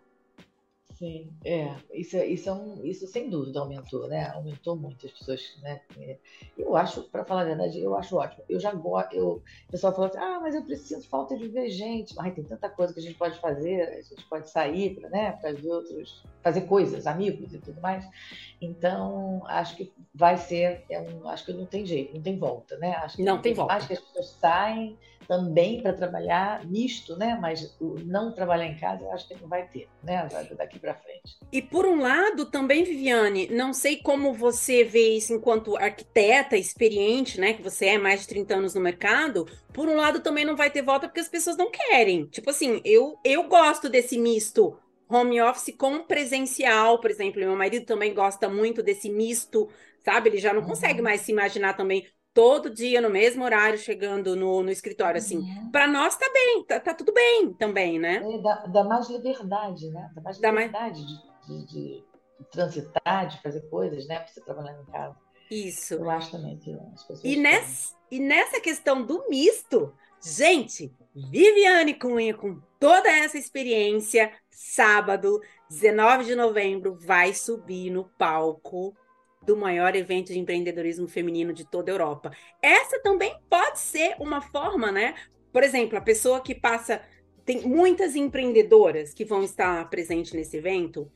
Sim, 1.03 1.33
é, 1.43 1.75
isso, 1.93 2.15
é- 2.15 2.25
isso, 2.25 2.47
é 2.47 2.53
um, 2.53 2.81
isso 2.85 3.05
sem 3.07 3.29
dúvida 3.29 3.59
aumentou, 3.59 4.07
né? 4.07 4.29
Aumentou 4.29 4.77
muito 4.77 5.05
as 5.05 5.11
pessoas, 5.11 5.41
né? 5.61 5.81
Eu 6.57 6.77
acho, 6.77 7.03
para 7.09 7.25
falar 7.25 7.41
a 7.41 7.43
verdade, 7.43 7.77
eu 7.77 7.93
acho 7.93 8.15
ótimo. 8.15 8.41
Eu 8.47 8.57
já 8.57 8.73
gosto, 8.73 9.13
eu, 9.13 9.27
o 9.67 9.71
pessoal 9.71 9.93
fala 9.93 10.07
assim, 10.07 10.17
ah, 10.17 10.39
mas 10.41 10.55
eu 10.55 10.63
preciso 10.63 11.05
falta 11.09 11.35
de 11.35 11.49
ver 11.49 11.69
gente. 11.71 12.15
Mas 12.15 12.33
tem 12.33 12.45
tanta 12.45 12.69
coisa 12.69 12.93
que 12.93 13.01
a 13.01 13.03
gente 13.03 13.17
pode 13.17 13.37
fazer, 13.41 13.81
a 13.81 14.01
gente 14.01 14.25
pode 14.29 14.49
sair, 14.49 14.97
né? 15.11 15.33
Para 15.33 15.51
ver 15.51 15.71
outros, 15.71 16.23
fazer 16.41 16.61
coisas, 16.61 17.05
amigos 17.05 17.53
e 17.53 17.59
tudo 17.59 17.81
mais. 17.81 18.05
Então, 18.61 19.41
acho 19.47 19.75
que 19.75 19.93
vai 20.15 20.37
ser, 20.37 20.85
é 20.89 21.01
um, 21.01 21.27
acho 21.27 21.45
que 21.45 21.51
não 21.51 21.65
tem 21.65 21.85
jeito, 21.85 22.13
não 22.15 22.21
tem 22.21 22.37
volta, 22.39 22.77
né? 22.77 22.91
Acho 22.95 23.17
que 23.17 23.23
Não 23.23 23.41
tem 23.41 23.53
volta. 23.53 23.73
Acho 23.73 23.87
que 23.87 23.93
as 23.93 23.99
pessoas 23.99 24.29
saem 24.39 24.97
também 25.27 25.81
para 25.81 25.93
trabalhar 25.93 26.65
misto, 26.65 27.17
né? 27.17 27.37
Mas 27.39 27.75
não 28.05 28.33
trabalhar 28.33 28.67
em 28.67 28.77
casa, 28.77 29.03
eu 29.03 29.11
acho 29.11 29.27
que 29.27 29.35
não 29.35 29.47
vai 29.47 29.67
ter, 29.67 29.89
né? 30.03 30.27
Daqui 30.57 30.79
para 30.79 30.92
frente. 30.93 31.37
E 31.51 31.61
por 31.61 31.85
um 31.85 31.99
lado, 32.01 32.45
também, 32.49 32.83
Viviane, 32.83 33.47
não 33.49 33.73
sei 33.73 33.97
como 33.97 34.33
você 34.33 34.83
vê 34.83 35.15
isso 35.15 35.33
enquanto 35.33 35.77
arquiteta 35.77 36.57
experiente, 36.57 37.39
né? 37.39 37.53
Que 37.53 37.61
você 37.61 37.85
é 37.87 37.97
mais 37.97 38.21
de 38.21 38.27
30 38.27 38.55
anos 38.55 38.73
no 38.73 38.81
mercado. 38.81 39.45
Por 39.71 39.87
um 39.87 39.95
lado, 39.95 40.21
também 40.21 40.45
não 40.45 40.55
vai 40.55 40.71
ter 40.71 40.81
volta 40.81 41.07
porque 41.07 41.19
as 41.19 41.29
pessoas 41.29 41.57
não 41.57 41.69
querem. 41.71 42.25
Tipo 42.27 42.49
assim, 42.49 42.81
eu, 42.83 43.19
eu 43.23 43.43
gosto 43.43 43.89
desse 43.89 44.17
misto 44.17 44.77
home 45.07 45.39
office 45.41 45.75
com 45.77 46.03
presencial, 46.03 46.99
por 46.99 47.11
exemplo. 47.11 47.39
Meu 47.39 47.55
marido 47.55 47.85
também 47.85 48.13
gosta 48.13 48.49
muito 48.49 48.81
desse 48.81 49.09
misto, 49.09 49.69
sabe? 50.03 50.29
Ele 50.29 50.37
já 50.39 50.53
não 50.53 50.63
consegue 50.63 51.01
mais 51.01 51.21
se 51.21 51.31
imaginar 51.31 51.73
também 51.75 52.07
todo 52.33 52.69
dia 52.69 52.99
no 52.99 53.09
mesmo 53.09 53.43
horário 53.43 53.77
chegando 53.77 54.35
no, 54.35 54.63
no 54.63 54.71
escritório 54.71 55.17
assim. 55.19 55.41
Para 55.71 55.87
nós 55.87 56.15
tá 56.17 56.29
bem, 56.33 56.63
tá, 56.65 56.79
tá 56.79 56.93
tudo 56.93 57.13
bem 57.13 57.53
também, 57.53 57.99
né? 57.99 58.21
É, 58.23 58.37
dá, 58.41 58.55
dá 58.67 58.83
mais 58.83 59.09
liberdade, 59.09 59.89
né? 59.89 60.09
Dá 60.15 60.21
mais 60.21 60.39
Dá 60.39 60.51
mais- 60.51 60.67
liberdade 60.67 61.05
de, 61.05 61.65
de- 61.65 61.65
de 61.67 62.03
transitar, 62.51 63.27
de 63.27 63.41
fazer 63.41 63.61
coisas, 63.69 64.07
né? 64.07 64.19
Para 64.19 64.27
você 64.27 64.41
trabalhar 64.41 64.73
em 64.81 64.85
casa. 64.91 65.15
Isso. 65.51 65.93
Eu 65.93 66.09
acho 66.09 66.31
também 66.31 66.57
que 66.57 66.71
as 66.93 67.03
pessoas. 67.03 67.23
E 67.23 67.35
nessa, 67.35 67.93
e 68.09 68.19
nessa 68.19 68.59
questão 68.59 69.03
do 69.05 69.27
misto, 69.29 69.93
gente, 70.21 70.91
Viviane 71.15 71.93
Cunha, 71.93 72.33
com 72.33 72.59
toda 72.79 73.09
essa 73.09 73.37
experiência, 73.37 74.31
sábado, 74.49 75.39
19 75.69 76.25
de 76.25 76.35
novembro, 76.35 76.97
vai 76.99 77.33
subir 77.33 77.91
no 77.91 78.05
palco 78.17 78.95
do 79.45 79.57
maior 79.57 79.95
evento 79.95 80.33
de 80.33 80.39
empreendedorismo 80.39 81.07
feminino 81.07 81.53
de 81.53 81.65
toda 81.65 81.91
a 81.91 81.93
Europa. 81.93 82.31
Essa 82.61 82.99
também 83.01 83.35
pode 83.49 83.79
ser 83.79 84.15
uma 84.19 84.41
forma, 84.41 84.91
né? 84.91 85.15
Por 85.51 85.63
exemplo, 85.63 85.97
a 85.97 86.01
pessoa 86.01 86.41
que 86.41 86.55
passa. 86.55 87.01
Tem 87.45 87.61
muitas 87.61 88.15
empreendedoras 88.15 89.13
que 89.13 89.25
vão 89.25 89.43
estar 89.43 89.89
presentes 89.89 90.31
nesse 90.31 90.55
evento, 90.55 91.11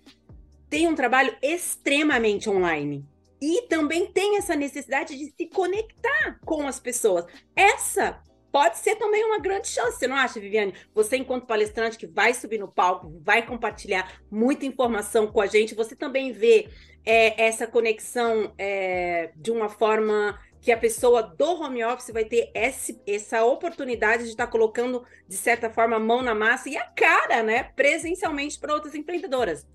tem 0.69 0.85
um 0.85 0.93
trabalho 0.93 1.33
extremamente 1.41 2.49
online. 2.49 3.05
E 3.41 3.61
também 3.69 4.11
tem 4.11 4.37
essa 4.37 4.55
necessidade 4.55 5.17
de 5.17 5.25
se 5.25 5.45
conectar 5.47 6.39
com 6.43 6.67
as 6.67 6.79
pessoas. 6.79 7.25
Essa 7.55 8.21
pode 8.51 8.77
ser 8.77 8.95
também 8.95 9.23
uma 9.23 9.39
grande 9.39 9.67
chance, 9.67 9.99
você 9.99 10.07
não 10.07 10.15
acha, 10.15 10.39
Viviane? 10.39 10.73
Você, 10.93 11.17
enquanto 11.17 11.45
palestrante 11.45 11.97
que 11.97 12.07
vai 12.07 12.33
subir 12.33 12.57
no 12.57 12.67
palco, 12.67 13.13
vai 13.21 13.45
compartilhar 13.45 14.19
muita 14.31 14.65
informação 14.65 15.27
com 15.27 15.39
a 15.39 15.45
gente, 15.45 15.75
você 15.75 15.95
também 15.95 16.31
vê 16.31 16.67
é, 17.07 17.41
essa 17.47 17.65
conexão 17.65 18.53
é, 18.57 19.31
de 19.35 19.49
uma 19.49 19.69
forma 19.69 20.37
que 20.59 20.71
a 20.71 20.77
pessoa 20.77 21.23
do 21.23 21.61
home 21.61 21.83
office 21.85 22.11
vai 22.11 22.25
ter 22.25 22.51
esse- 22.53 22.99
essa 23.07 23.45
oportunidade 23.45 24.23
de 24.23 24.29
estar 24.29 24.47
colocando, 24.47 25.05
de 25.25 25.37
certa 25.37 25.69
forma, 25.69 25.95
a 25.95 25.99
mão 25.99 26.21
na 26.21 26.35
massa 26.35 26.69
e 26.69 26.75
a 26.75 26.83
cara, 26.83 27.41
né, 27.41 27.63
presencialmente 27.75 28.59
para 28.59 28.73
outras 28.73 28.93
empreendedoras. 28.93 29.65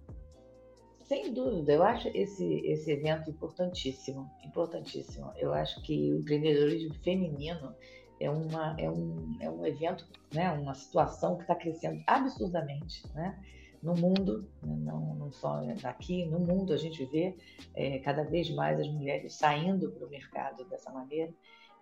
Sem 1.04 1.32
dúvida, 1.32 1.72
eu 1.72 1.82
acho 1.82 2.08
esse, 2.08 2.60
esse 2.66 2.90
evento 2.90 3.30
importantíssimo, 3.30 4.30
importantíssimo. 4.44 5.32
Eu 5.36 5.54
acho 5.54 5.80
que 5.82 6.12
o 6.12 6.18
empreendedorismo 6.18 6.94
feminino 7.02 7.74
é, 8.20 8.30
uma, 8.30 8.76
é, 8.78 8.90
um, 8.90 9.36
é 9.40 9.50
um 9.50 9.66
evento, 9.66 10.06
né, 10.32 10.50
uma 10.52 10.74
situação 10.74 11.36
que 11.36 11.42
está 11.42 11.54
crescendo 11.54 12.02
absurdamente, 12.06 13.02
né? 13.14 13.38
No 13.82 13.94
mundo, 13.94 14.48
né, 14.62 14.76
não, 14.78 15.14
não 15.16 15.32
só 15.32 15.60
aqui, 15.82 16.24
no 16.26 16.38
mundo 16.38 16.72
a 16.72 16.76
gente 16.76 17.04
vê 17.06 17.36
é, 17.74 17.98
cada 17.98 18.22
vez 18.22 18.48
mais 18.50 18.78
as 18.78 18.88
mulheres 18.88 19.34
saindo 19.34 19.90
para 19.90 20.06
o 20.06 20.10
mercado 20.10 20.64
dessa 20.66 20.92
maneira. 20.92 21.32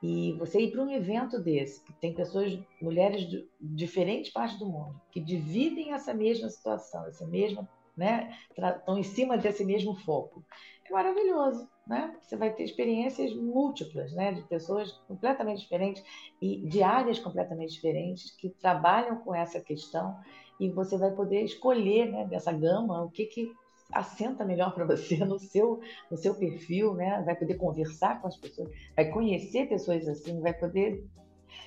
E 0.02 0.32
você 0.38 0.60
ir 0.60 0.72
para 0.72 0.82
um 0.82 0.90
evento 0.90 1.38
desse, 1.38 1.84
que 1.84 1.92
tem 1.94 2.14
pessoas, 2.14 2.58
mulheres 2.80 3.28
de 3.28 3.46
diferentes 3.60 4.32
partes 4.32 4.58
do 4.58 4.64
mundo, 4.64 4.98
que 5.12 5.20
dividem 5.20 5.92
essa 5.92 6.14
mesma 6.14 6.48
situação, 6.48 7.06
essa 7.06 7.26
mesma 7.26 7.68
né, 7.94 8.34
estão 8.48 8.98
em 8.98 9.02
cima 9.02 9.36
desse 9.36 9.62
mesmo 9.62 9.94
foco. 9.94 10.42
É 10.88 10.92
maravilhoso, 10.92 11.68
né? 11.86 12.16
Você 12.22 12.34
vai 12.34 12.50
ter 12.52 12.64
experiências 12.64 13.34
múltiplas, 13.34 14.12
né, 14.12 14.32
de 14.32 14.42
pessoas 14.42 14.90
completamente 15.06 15.60
diferentes 15.60 16.02
e 16.40 16.66
de 16.66 16.82
áreas 16.82 17.18
completamente 17.18 17.74
diferentes 17.74 18.34
que 18.36 18.48
trabalham 18.48 19.18
com 19.18 19.34
essa 19.34 19.60
questão 19.60 20.18
e 20.60 20.68
você 20.70 20.96
vai 20.98 21.10
poder 21.10 21.42
escolher, 21.42 22.12
né, 22.12 22.26
dessa 22.26 22.52
gama 22.52 23.02
o 23.02 23.10
que 23.10 23.24
que 23.24 23.52
assenta 23.90 24.44
melhor 24.44 24.72
para 24.72 24.84
você 24.84 25.16
no 25.24 25.38
seu 25.38 25.80
no 26.10 26.16
seu 26.16 26.34
perfil, 26.34 26.94
né? 26.94 27.22
Vai 27.24 27.34
poder 27.34 27.54
conversar 27.54 28.20
com 28.20 28.28
as 28.28 28.36
pessoas, 28.36 28.70
vai 28.94 29.10
conhecer 29.10 29.68
pessoas 29.68 30.06
assim, 30.06 30.40
vai 30.40 30.52
poder 30.52 31.04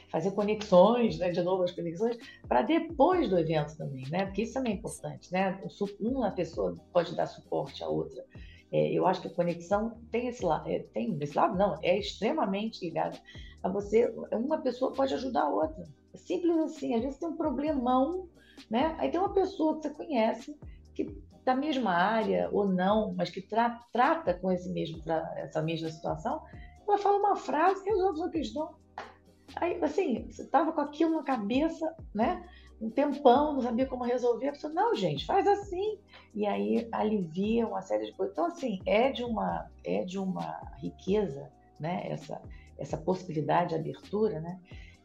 fazer 0.09 0.31
conexões, 0.31 1.17
né, 1.17 1.31
de 1.31 1.41
novo 1.41 1.63
as 1.63 1.71
conexões, 1.71 2.17
para 2.47 2.61
depois 2.61 3.29
do 3.29 3.37
evento 3.37 3.75
também, 3.75 4.07
né? 4.09 4.25
Porque 4.25 4.43
isso 4.43 4.53
também 4.53 4.73
é 4.73 4.75
importante, 4.75 5.33
né? 5.33 5.59
Uma 5.99 6.31
pessoa 6.31 6.75
pode 6.93 7.15
dar 7.15 7.25
suporte 7.25 7.83
à 7.83 7.89
outra. 7.89 8.23
É, 8.71 8.91
eu 8.91 9.05
acho 9.05 9.21
que 9.21 9.27
a 9.27 9.33
conexão 9.33 9.97
tem 10.11 10.27
esse 10.27 10.45
lado, 10.45 10.69
é, 10.69 10.79
tem 10.79 11.17
esse 11.19 11.35
lado 11.35 11.57
não, 11.57 11.77
é 11.81 11.97
extremamente 11.97 12.85
ligado 12.85 13.19
a 13.61 13.69
você. 13.69 14.11
Uma 14.31 14.59
pessoa 14.59 14.91
pode 14.91 15.13
ajudar 15.13 15.43
a 15.43 15.49
outra. 15.49 15.83
É 16.13 16.17
simples 16.17 16.57
assim. 16.57 16.95
Às 16.95 17.01
vezes 17.03 17.19
tem 17.19 17.29
um 17.29 17.35
problemão, 17.35 18.27
né? 18.69 18.95
Aí 18.97 19.09
tem 19.09 19.19
uma 19.19 19.33
pessoa 19.33 19.75
que 19.77 19.83
você 19.83 19.89
conhece 19.93 20.57
que 20.93 21.21
da 21.43 21.55
mesma 21.55 21.91
área 21.91 22.49
ou 22.51 22.67
não, 22.67 23.13
mas 23.13 23.29
que 23.29 23.41
tra- 23.41 23.79
trata 23.91 24.33
com 24.33 24.51
esse 24.51 24.69
mesmo, 24.69 25.01
essa 25.35 25.61
mesma 25.61 25.89
situação, 25.89 26.41
ela 26.87 26.97
fala 26.97 27.17
uma 27.17 27.35
frase 27.35 27.81
e 27.85 27.89
resolve 27.89 28.17
sua 28.17 28.29
questão. 28.29 28.75
Aí, 29.55 29.81
assim, 29.83 30.25
você 30.29 30.43
estava 30.43 30.71
com 30.71 30.81
aquilo 30.81 31.15
na 31.15 31.23
cabeça, 31.23 31.93
né? 32.13 32.43
Um 32.81 32.89
tempão, 32.89 33.53
não 33.53 33.61
sabia 33.61 33.85
como 33.85 34.03
resolver. 34.03 34.49
A 34.49 34.51
pessoa, 34.53 34.73
não, 34.73 34.95
gente, 34.95 35.25
faz 35.25 35.45
assim. 35.47 35.99
E 36.33 36.45
aí 36.45 36.87
alivia 36.91 37.67
uma 37.67 37.81
série 37.81 38.05
de 38.05 38.13
coisas. 38.13 38.33
Então, 38.33 38.45
assim, 38.45 38.79
é 38.85 39.11
de 39.11 39.23
uma, 39.23 39.69
é 39.83 40.03
de 40.03 40.17
uma 40.17 40.59
riqueza, 40.81 41.51
né? 41.79 42.07
Essa, 42.09 42.41
essa 42.77 42.97
possibilidade 42.97 43.69
de 43.69 43.75
abertura, 43.75 44.39
né? 44.39 44.59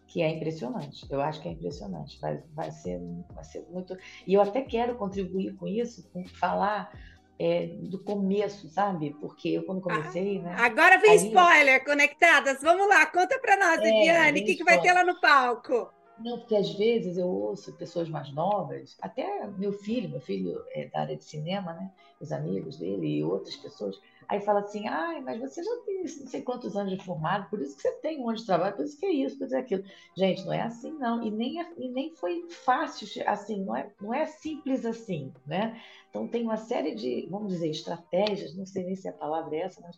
Que 0.08 0.22
é 0.22 0.30
impressionante. 0.30 1.06
Eu 1.10 1.20
acho 1.20 1.40
que 1.40 1.48
é 1.48 1.52
impressionante. 1.52 2.18
Vai, 2.20 2.42
vai, 2.54 2.70
ser, 2.70 3.00
vai 3.34 3.44
ser 3.44 3.64
muito. 3.70 3.96
E 4.26 4.34
eu 4.34 4.40
até 4.40 4.62
quero 4.62 4.96
contribuir 4.96 5.54
com 5.56 5.68
isso, 5.68 6.08
com 6.10 6.26
falar 6.26 6.90
é, 7.38 7.66
do 7.66 8.02
começo, 8.02 8.68
sabe? 8.68 9.14
Porque 9.20 9.50
eu 9.50 9.62
quando 9.64 9.80
comecei, 9.82 10.40
né? 10.40 10.56
Agora 10.58 10.98
vem 10.98 11.10
aí- 11.10 11.16
spoiler, 11.28 11.84
conectadas. 11.84 12.60
Vamos 12.62 12.88
lá, 12.88 13.04
conta 13.06 13.38
pra 13.38 13.56
nós, 13.56 13.78
É, 13.80 13.82
Viviane, 13.84 14.40
o 14.40 14.44
que, 14.44 14.56
que 14.56 14.64
vai 14.64 14.80
ter 14.80 14.92
lá 14.92 15.04
no 15.04 15.20
palco? 15.20 15.92
Não, 16.18 16.38
porque 16.38 16.56
às 16.56 16.72
vezes 16.74 17.16
eu 17.16 17.28
ouço 17.28 17.72
pessoas 17.74 18.08
mais 18.08 18.32
novas, 18.34 18.96
até 19.00 19.46
meu 19.56 19.72
filho, 19.72 20.08
meu 20.08 20.20
filho 20.20 20.64
é 20.72 20.86
da 20.86 21.02
área 21.02 21.16
de 21.16 21.22
cinema, 21.22 21.72
né? 21.74 21.92
Os 22.20 22.32
amigos 22.32 22.76
dele 22.76 23.18
e 23.18 23.22
outras 23.22 23.54
pessoas, 23.54 23.94
aí 24.28 24.40
fala 24.40 24.60
assim, 24.60 24.86
ai, 24.88 25.20
mas 25.22 25.40
você 25.40 25.62
já 25.62 25.70
tem 25.86 26.00
não 26.02 26.26
sei 26.28 26.42
quantos 26.42 26.76
anos 26.76 26.96
de 26.96 27.04
formado, 27.04 27.48
por 27.50 27.60
isso 27.62 27.76
que 27.76 27.82
você 27.82 27.92
tem 28.00 28.18
um 28.20 28.24
monte 28.24 28.38
de 28.40 28.46
trabalho, 28.46 28.76
por 28.76 28.84
isso 28.84 28.98
que 28.98 29.06
é 29.06 29.12
isso, 29.12 29.38
por 29.38 29.44
isso 29.44 29.54
que 29.54 29.56
é 29.56 29.60
aquilo. 29.60 29.84
Gente, 30.16 30.44
não 30.44 30.52
é 30.52 30.60
assim 30.62 30.92
não, 30.98 31.22
e 31.26 31.30
nem, 31.30 31.60
é- 31.60 31.74
e 31.78 31.88
nem 31.90 32.14
foi 32.14 32.46
fácil, 32.50 33.06
assim, 33.26 33.64
não 33.64 33.74
é, 33.76 33.92
não 34.00 34.12
é 34.14 34.26
simples 34.26 34.84
assim, 34.84 35.32
né? 35.46 35.80
Então 36.10 36.28
tem 36.28 36.42
uma 36.42 36.56
série 36.58 36.94
de, 36.94 37.26
vamos 37.30 37.52
dizer, 37.52 37.70
estratégias, 37.70 38.54
não 38.56 38.66
sei 38.66 38.84
nem 38.84 38.96
se 38.96 39.08
a 39.08 39.12
palavra 39.12 39.56
é 39.56 39.60
essa, 39.60 39.80
mas 39.80 39.96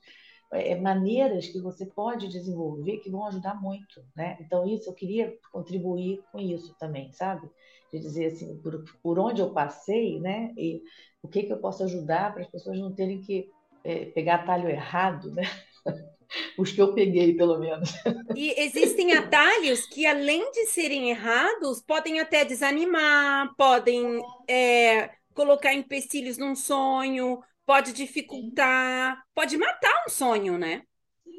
é, 0.52 0.74
maneiras 0.80 1.46
que 1.48 1.60
você 1.60 1.86
pode 1.86 2.28
desenvolver 2.28 2.98
que 2.98 3.10
vão 3.10 3.26
ajudar 3.26 3.60
muito, 3.60 4.04
né? 4.16 4.36
Então 4.40 4.66
isso 4.66 4.88
eu 4.90 4.94
queria 4.94 5.36
contribuir 5.52 6.24
com 6.32 6.38
isso 6.40 6.74
também, 6.78 7.12
sabe? 7.12 7.48
De 7.92 7.98
dizer 8.00 8.26
assim, 8.26 8.60
por, 8.60 8.84
por 9.02 9.18
onde 9.18 9.40
eu 9.40 9.52
passei, 9.52 10.20
né? 10.20 10.52
E 10.56 10.82
o 11.22 11.28
que 11.28 11.44
que 11.44 11.52
eu 11.52 11.60
posso 11.60 11.84
ajudar 11.84 12.32
para 12.32 12.42
as 12.42 12.50
pessoas 12.50 12.78
não 12.78 12.94
terem 12.94 13.20
que 13.20 13.52
é, 13.84 14.06
pegar 14.06 14.36
atalho 14.36 14.68
errado, 14.68 15.30
né? 15.32 15.42
Os 16.56 16.70
que 16.70 16.80
eu 16.80 16.94
peguei, 16.94 17.34
pelo 17.34 17.58
menos. 17.58 17.92
E 18.36 18.54
existem 18.60 19.14
atalhos 19.14 19.86
que, 19.86 20.06
além 20.06 20.50
de 20.52 20.66
serem 20.66 21.10
errados, 21.10 21.82
podem 21.82 22.20
até 22.20 22.44
desanimar, 22.44 23.52
podem 23.56 24.22
é, 24.48 25.10
colocar 25.34 25.74
empecilhos 25.74 26.38
num 26.38 26.54
sonho, 26.54 27.42
pode 27.66 27.92
dificultar, 27.92 29.22
pode 29.34 29.56
matar 29.56 30.04
um 30.06 30.10
sonho, 30.10 30.56
né? 30.56 30.82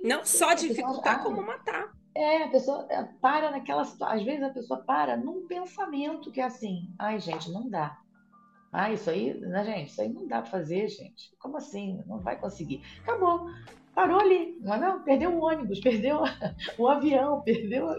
Não 0.03 0.25
só 0.25 0.53
dificultar, 0.53 1.23
como 1.23 1.41
matar. 1.41 1.91
É, 2.15 2.43
a 2.43 2.49
pessoa 2.49 2.85
é, 2.89 3.03
para 3.21 3.51
naquela 3.51 3.85
situação. 3.85 4.17
Às 4.17 4.23
vezes 4.23 4.43
a 4.43 4.49
pessoa 4.49 4.83
para 4.83 5.15
num 5.15 5.47
pensamento 5.47 6.31
que 6.31 6.41
é 6.41 6.45
assim, 6.45 6.93
ai, 6.99 7.19
gente, 7.19 7.49
não 7.51 7.69
dá. 7.69 7.97
Ah, 8.71 8.91
isso 8.91 9.09
aí, 9.09 9.33
né, 9.33 9.63
gente? 9.65 9.89
Isso 9.89 10.01
aí 10.01 10.09
não 10.09 10.27
dá 10.27 10.41
para 10.41 10.51
fazer, 10.51 10.87
gente. 10.87 11.33
Como 11.39 11.57
assim? 11.57 12.01
Não 12.07 12.19
vai 12.19 12.39
conseguir. 12.39 12.81
Acabou. 13.03 13.49
Parou 13.93 14.19
ali. 14.19 14.57
Não, 14.61 14.73
é 14.73 14.79
não? 14.79 15.03
Perdeu 15.03 15.31
o 15.31 15.43
ônibus, 15.43 15.79
perdeu 15.81 16.21
o 16.77 16.87
avião, 16.87 17.41
perdeu 17.41 17.89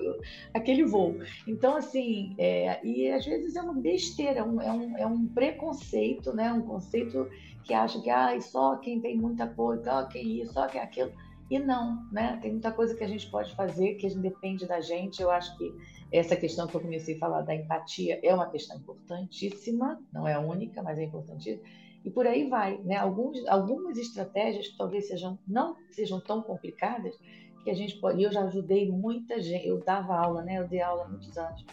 aquele 0.55 0.84
voo. 0.84 1.17
Então, 1.47 1.76
assim, 1.76 2.34
é, 2.39 2.84
e 2.84 3.10
às 3.10 3.25
vezes 3.26 3.55
é 3.55 3.60
uma 3.62 3.75
besteira, 3.75 4.41
é 4.41 4.42
um, 4.42 4.60
é 4.60 4.73
um, 4.73 4.97
é 4.97 5.28
preconceito, 5.34 6.34
né? 6.34 6.51
Um 6.52 6.62
conceito 6.62 7.28
que 7.65 7.75
acha 7.75 8.01
que 8.01 8.09
ah, 8.09 8.41
só 8.41 8.76
quem 8.76 9.01
tem 9.01 9.17
muita 9.17 9.47
coisa, 9.47 9.84
só 9.84 10.05
quem 10.07 10.41
isso, 10.41 10.55
só 10.55 10.67
quem 10.67 10.81
aquilo. 10.81 11.12
E 11.52 11.58
não, 11.58 12.02
né? 12.10 12.39
Tem 12.40 12.50
muita 12.50 12.72
coisa 12.72 12.97
que 12.97 13.05
a 13.05 13.06
gente 13.06 13.31
pode 13.31 13.55
fazer 13.55 13.97
que 13.97 14.08
depende 14.14 14.66
da 14.66 14.81
gente. 14.81 15.20
Eu 15.20 15.31
acho 15.31 15.55
que 15.58 15.70
essa 16.10 16.34
questão 16.34 16.66
que 16.66 16.74
eu 16.74 16.81
comecei 16.81 17.14
a 17.14 17.18
falar 17.18 17.42
da 17.42 17.55
empatia 17.55 18.18
é 18.22 18.34
uma 18.34 18.48
questão 18.48 18.78
importantíssima, 18.78 20.02
não 20.10 20.26
é 20.26 20.32
a 20.32 20.40
única, 20.40 20.82
mas 20.82 20.98
é 20.98 21.05
importantíssima. 21.05 21.62
E 22.02 22.10
por 22.10 22.26
aí 22.26 22.48
vai, 22.48 22.78
né? 22.78 22.97
Alguns, 22.97 23.47
algumas 23.47 23.98
estratégias 23.98 24.68
que 24.68 24.78
talvez 24.78 25.08
sejam 25.08 25.39
não 25.47 25.76
sejam 25.90 26.22
tão 26.22 26.40
complicadas 26.40 27.14
que 27.62 27.70
a 27.70 27.74
gente 27.74 27.97
pode. 28.00 28.18
e 28.18 28.22
Eu 28.22 28.32
já 28.32 28.44
ajudei 28.44 28.90
muita 28.90 29.39
gente. 29.39 29.68
Eu 29.68 29.78
dava 29.84 30.16
aula, 30.16 30.40
né? 30.40 30.58
Eu 30.58 30.66
dei 30.66 30.81
aula 30.81 31.05
há 31.05 31.08
muitos 31.10 31.36
anos. 31.36 31.66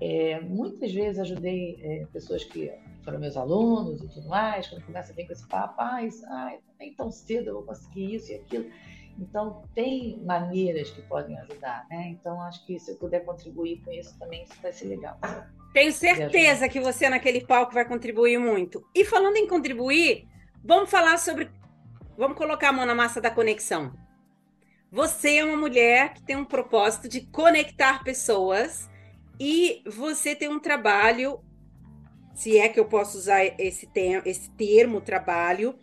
É, 0.00 0.38
muitas 0.42 0.92
vezes 0.92 1.18
ajudei 1.18 1.76
é, 1.82 2.06
pessoas 2.12 2.44
que 2.44 2.70
foram 3.02 3.18
meus 3.18 3.36
alunos 3.36 4.00
e 4.00 4.06
tudo 4.06 4.28
mais. 4.28 4.68
Quando 4.68 4.84
começa 4.84 5.12
vir 5.12 5.26
com 5.26 5.32
esse 5.32 5.48
papo, 5.48 5.74
ah, 5.78 6.04
isso, 6.04 6.24
ai, 6.28 6.60
nem 6.78 6.94
tão 6.94 7.10
cedo 7.10 7.48
eu 7.48 7.54
vou 7.54 7.64
conseguir 7.64 8.14
isso 8.14 8.30
e 8.30 8.36
aquilo. 8.36 8.70
Então, 9.18 9.62
tem 9.74 10.20
maneiras 10.24 10.90
que 10.90 11.02
podem 11.02 11.38
ajudar, 11.40 11.86
né? 11.88 12.08
Então, 12.08 12.40
acho 12.42 12.64
que 12.66 12.78
se 12.78 12.90
eu 12.90 12.96
puder 12.96 13.24
contribuir 13.24 13.80
com 13.84 13.92
isso 13.92 14.18
também, 14.18 14.42
isso 14.42 14.54
vai 14.60 14.72
ser 14.72 14.86
legal. 14.86 15.18
Tenho 15.72 15.92
certeza 15.92 16.68
que 16.68 16.80
você 16.80 17.08
naquele 17.08 17.44
palco 17.44 17.74
vai 17.74 17.84
contribuir 17.84 18.38
muito. 18.38 18.84
E 18.94 19.04
falando 19.04 19.36
em 19.36 19.46
contribuir, 19.46 20.28
vamos 20.64 20.90
falar 20.90 21.18
sobre. 21.18 21.50
Vamos 22.16 22.36
colocar 22.36 22.68
a 22.68 22.72
mão 22.72 22.86
na 22.86 22.94
massa 22.94 23.20
da 23.20 23.30
conexão. 23.30 23.92
Você 24.90 25.38
é 25.38 25.44
uma 25.44 25.56
mulher 25.56 26.14
que 26.14 26.22
tem 26.22 26.36
um 26.36 26.44
propósito 26.44 27.08
de 27.08 27.22
conectar 27.22 28.04
pessoas 28.04 28.88
e 29.40 29.82
você 29.84 30.36
tem 30.36 30.48
um 30.48 30.60
trabalho, 30.60 31.40
se 32.32 32.56
é 32.56 32.68
que 32.68 32.78
eu 32.78 32.84
posso 32.84 33.18
usar 33.18 33.44
esse, 33.44 33.88
te 33.88 34.22
esse 34.24 34.52
termo, 34.52 35.00
trabalho, 35.00 35.76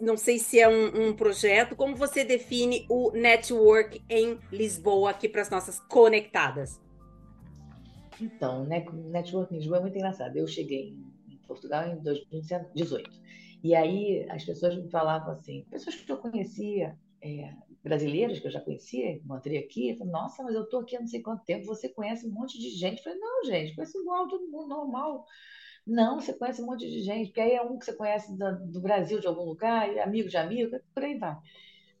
não 0.00 0.16
sei 0.16 0.38
se 0.38 0.58
é 0.58 0.68
um, 0.68 1.08
um 1.08 1.12
projeto, 1.14 1.76
como 1.76 1.96
você 1.96 2.24
define 2.24 2.86
o 2.88 3.10
network 3.12 4.02
em 4.08 4.38
Lisboa 4.50 5.10
aqui 5.10 5.28
para 5.28 5.42
as 5.42 5.50
nossas 5.50 5.80
conectadas? 5.80 6.80
Então, 8.20 8.64
né, 8.64 8.84
Network 8.92 9.54
em 9.54 9.58
Lisboa 9.58 9.78
é 9.78 9.80
muito 9.82 9.96
engraçado. 9.96 10.36
Eu 10.36 10.46
cheguei 10.46 10.96
em, 11.28 11.36
Portugal 11.46 11.86
em 11.86 12.02
2018. 12.02 13.10
E 13.62 13.74
aí 13.74 14.26
as 14.30 14.44
pessoas 14.44 14.76
me 14.76 14.90
falavam 14.90 15.32
assim, 15.32 15.64
pessoas 15.70 15.96
que 15.96 16.10
eu 16.10 16.16
conhecia, 16.16 16.96
é, 17.22 17.52
brasileiras 17.82 18.40
que 18.40 18.46
eu 18.46 18.50
já 18.50 18.60
conhecia, 18.60 19.12
encontrei 19.12 19.58
aqui, 19.58 19.96
falei, 19.96 20.12
nossa, 20.12 20.42
mas 20.42 20.54
eu 20.54 20.64
estou 20.64 20.80
aqui 20.80 20.96
há 20.96 21.00
não 21.00 21.06
sei 21.06 21.22
quanto 21.22 21.44
tempo, 21.44 21.64
você 21.64 21.88
conhece 21.88 22.26
um 22.26 22.30
monte 22.30 22.58
de 22.58 22.70
gente. 22.70 22.98
Eu 22.98 23.04
falei, 23.04 23.18
não, 23.18 23.44
gente, 23.44 23.74
conheço 23.74 24.00
igual 24.00 24.28
todo 24.28 24.48
mundo, 24.48 24.68
normal. 24.68 25.24
Não, 25.86 26.20
você 26.20 26.32
conhece 26.32 26.60
um 26.62 26.66
monte 26.66 26.88
de 26.90 27.00
gente, 27.02 27.28
porque 27.28 27.40
aí 27.40 27.52
é 27.52 27.62
um 27.62 27.78
que 27.78 27.84
você 27.84 27.92
conhece 27.94 28.36
do, 28.36 28.80
Brasil, 28.80 29.20
de 29.20 29.26
algum 29.26 29.44
lugar, 29.44 29.92
e 29.92 30.00
amigo 30.00 30.28
de 30.28 30.36
amigo, 30.36 30.76
por 30.92 31.04
aí 31.04 31.16
vai. 31.16 31.36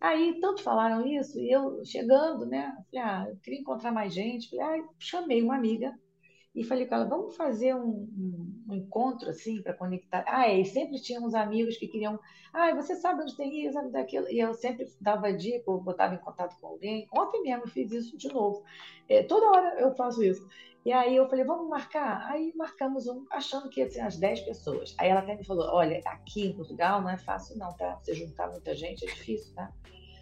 Aí, 0.00 0.38
tanto 0.40 0.62
falaram 0.62 1.06
isso, 1.06 1.38
e 1.38 1.50
eu 1.50 1.84
chegando, 1.84 2.46
né? 2.46 2.72
Falei, 2.90 3.06
ah, 3.06 3.26
eu 3.30 3.36
queria 3.38 3.60
encontrar 3.60 3.92
mais 3.92 4.12
gente. 4.12 4.50
Falei, 4.50 4.80
ah, 4.80 4.88
chamei 4.98 5.42
uma 5.42 5.56
amiga 5.56 5.94
e 6.56 6.64
falei 6.64 6.86
com 6.86 6.94
ela, 6.94 7.04
vamos 7.04 7.36
fazer 7.36 7.74
um, 7.74 8.08
um, 8.16 8.64
um 8.70 8.74
encontro 8.74 9.28
assim 9.28 9.62
para 9.62 9.74
conectar. 9.74 10.24
Ah, 10.26 10.48
é, 10.48 10.58
e 10.60 10.64
sempre 10.64 11.00
tinha 11.00 11.20
uns 11.20 11.34
amigos 11.34 11.76
que 11.76 11.86
queriam, 11.86 12.18
ah, 12.52 12.74
você 12.74 12.96
sabe 12.96 13.22
onde 13.22 13.36
tem 13.36 13.64
isso, 13.64 13.74
sabe 13.74 13.90
daquilo. 13.92 14.26
E 14.30 14.38
eu 14.38 14.54
sempre 14.54 14.86
dava 14.98 15.32
dica, 15.32 15.70
ou 15.70 15.82
botava 15.82 16.14
em 16.14 16.18
contato 16.18 16.58
com 16.58 16.68
alguém. 16.68 17.06
Ontem 17.14 17.42
mesmo 17.42 17.64
eu 17.64 17.68
fiz 17.68 17.92
isso 17.92 18.16
de 18.16 18.28
novo. 18.28 18.64
É, 19.06 19.22
toda 19.22 19.50
hora 19.50 19.80
eu 19.80 19.94
faço 19.94 20.22
isso. 20.24 20.48
E 20.86 20.92
aí 20.92 21.16
eu 21.16 21.28
falei, 21.28 21.44
vamos 21.44 21.68
marcar? 21.68 22.30
Aí 22.30 22.52
marcamos 22.54 23.08
um, 23.08 23.26
achando 23.32 23.68
que 23.68 23.80
ia 23.80 23.90
ser 23.90 24.02
umas 24.02 24.16
10 24.16 24.42
pessoas. 24.42 24.94
Aí 24.98 25.08
ela 25.08 25.18
até 25.18 25.34
me 25.34 25.44
falou, 25.44 25.68
olha, 25.72 26.00
aqui 26.06 26.46
em 26.46 26.52
Portugal 26.52 27.02
não 27.02 27.10
é 27.10 27.18
fácil 27.18 27.58
não, 27.58 27.72
tá? 27.72 27.98
Você 28.00 28.14
juntar 28.14 28.48
muita 28.48 28.72
gente 28.72 29.04
é 29.04 29.08
difícil, 29.08 29.52
tá? 29.56 29.72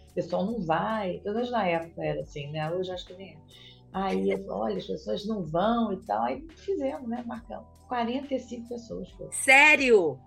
O 0.09 0.13
pessoal 0.15 0.43
não 0.43 0.59
vai. 0.59 1.21
Menos 1.23 1.51
na 1.51 1.67
época 1.67 2.03
era 2.03 2.19
assim, 2.19 2.51
né? 2.51 2.67
Hoje 2.71 2.91
acho 2.91 3.05
que 3.05 3.13
nem 3.13 3.33
é. 3.33 3.37
Aí 3.93 4.31
eu 4.31 4.39
falei, 4.39 4.59
olha, 4.59 4.77
as 4.77 4.87
pessoas 4.87 5.27
não 5.27 5.43
vão 5.43 5.93
e 5.93 5.97
tal. 5.97 6.23
Aí 6.23 6.43
fizemos, 6.55 7.07
né? 7.07 7.23
Marcamos. 7.27 7.67
45 7.87 8.67
pessoas 8.67 9.11
foram. 9.11 9.31
Sério? 9.31 10.19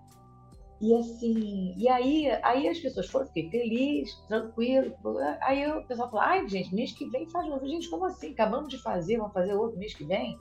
E 0.81 0.95
assim, 0.95 1.73
e 1.77 1.89
aí, 1.89 2.29
aí 2.41 2.67
as 2.67 2.79
pessoas 2.79 3.07
foram, 3.07 3.27
fiquei 3.27 3.49
feliz, 3.49 4.15
tranquilo. 4.27 4.95
Aí 5.41 5.69
o 5.69 5.83
pessoal 5.83 6.09
falou, 6.09 6.25
ai, 6.25 6.47
gente, 6.47 6.73
mês 6.73 6.93
que 6.93 7.09
vem 7.09 7.29
faz 7.29 7.47
novo. 7.47 7.67
Gente, 7.67 7.89
como 7.89 8.05
assim? 8.05 8.31
Acabamos 8.31 8.69
de 8.69 8.81
fazer, 8.81 9.17
vamos 9.17 9.33
fazer 9.33 9.53
outro 9.53 9.77
mês 9.77 9.93
que 9.93 10.05
vem? 10.05 10.39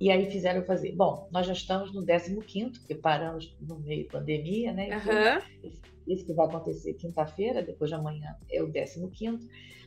E 0.00 0.10
aí 0.10 0.30
fizeram 0.30 0.60
eu 0.60 0.66
fazer. 0.66 0.92
Bom, 0.92 1.28
nós 1.32 1.46
já 1.46 1.52
estamos 1.52 1.92
no 1.92 2.04
15º, 2.04 2.78
porque 2.78 2.94
paramos 2.94 3.56
no 3.60 3.78
meio 3.80 4.04
da 4.06 4.18
pandemia, 4.18 4.72
né? 4.72 4.88
Uhum. 4.96 5.70
Isso 6.06 6.26
que 6.26 6.32
vai 6.32 6.46
acontecer 6.46 6.94
quinta-feira, 6.94 7.62
depois 7.62 7.90
de 7.90 7.96
amanhã 7.96 8.36
é 8.50 8.62
o 8.62 8.72
15º. 8.72 9.38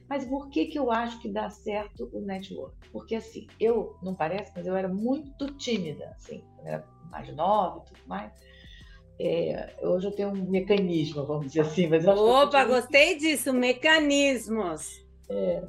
Mas 0.07 0.25
por 0.25 0.49
que, 0.49 0.65
que 0.65 0.77
eu 0.77 0.91
acho 0.91 1.19
que 1.19 1.30
dá 1.30 1.49
certo 1.49 2.09
o 2.14 2.22
network? 2.22 2.75
Porque 2.91 3.15
assim, 3.15 3.48
eu, 3.59 3.98
não 4.03 4.14
parece, 4.14 4.51
mas 4.56 4.67
eu 4.67 4.75
era 4.75 4.88
muito 4.88 5.48
tímida, 5.56 6.09
assim, 6.15 6.43
eu 6.59 6.67
era 6.67 6.88
mais 7.09 7.33
nova 7.35 7.80
e 7.80 7.88
tudo 7.88 8.07
mais. 8.07 8.32
É, 9.19 9.75
hoje 9.81 10.07
eu 10.07 10.11
tenho 10.11 10.29
um 10.29 10.49
mecanismo, 10.49 11.25
vamos 11.25 11.47
dizer 11.47 11.61
assim. 11.61 11.87
Mas 11.87 12.03
eu 12.03 12.13
Opa, 12.13 12.65
gostei 12.65 13.17
disso, 13.17 13.53
mecanismos. 13.53 15.03
É. 15.29 15.63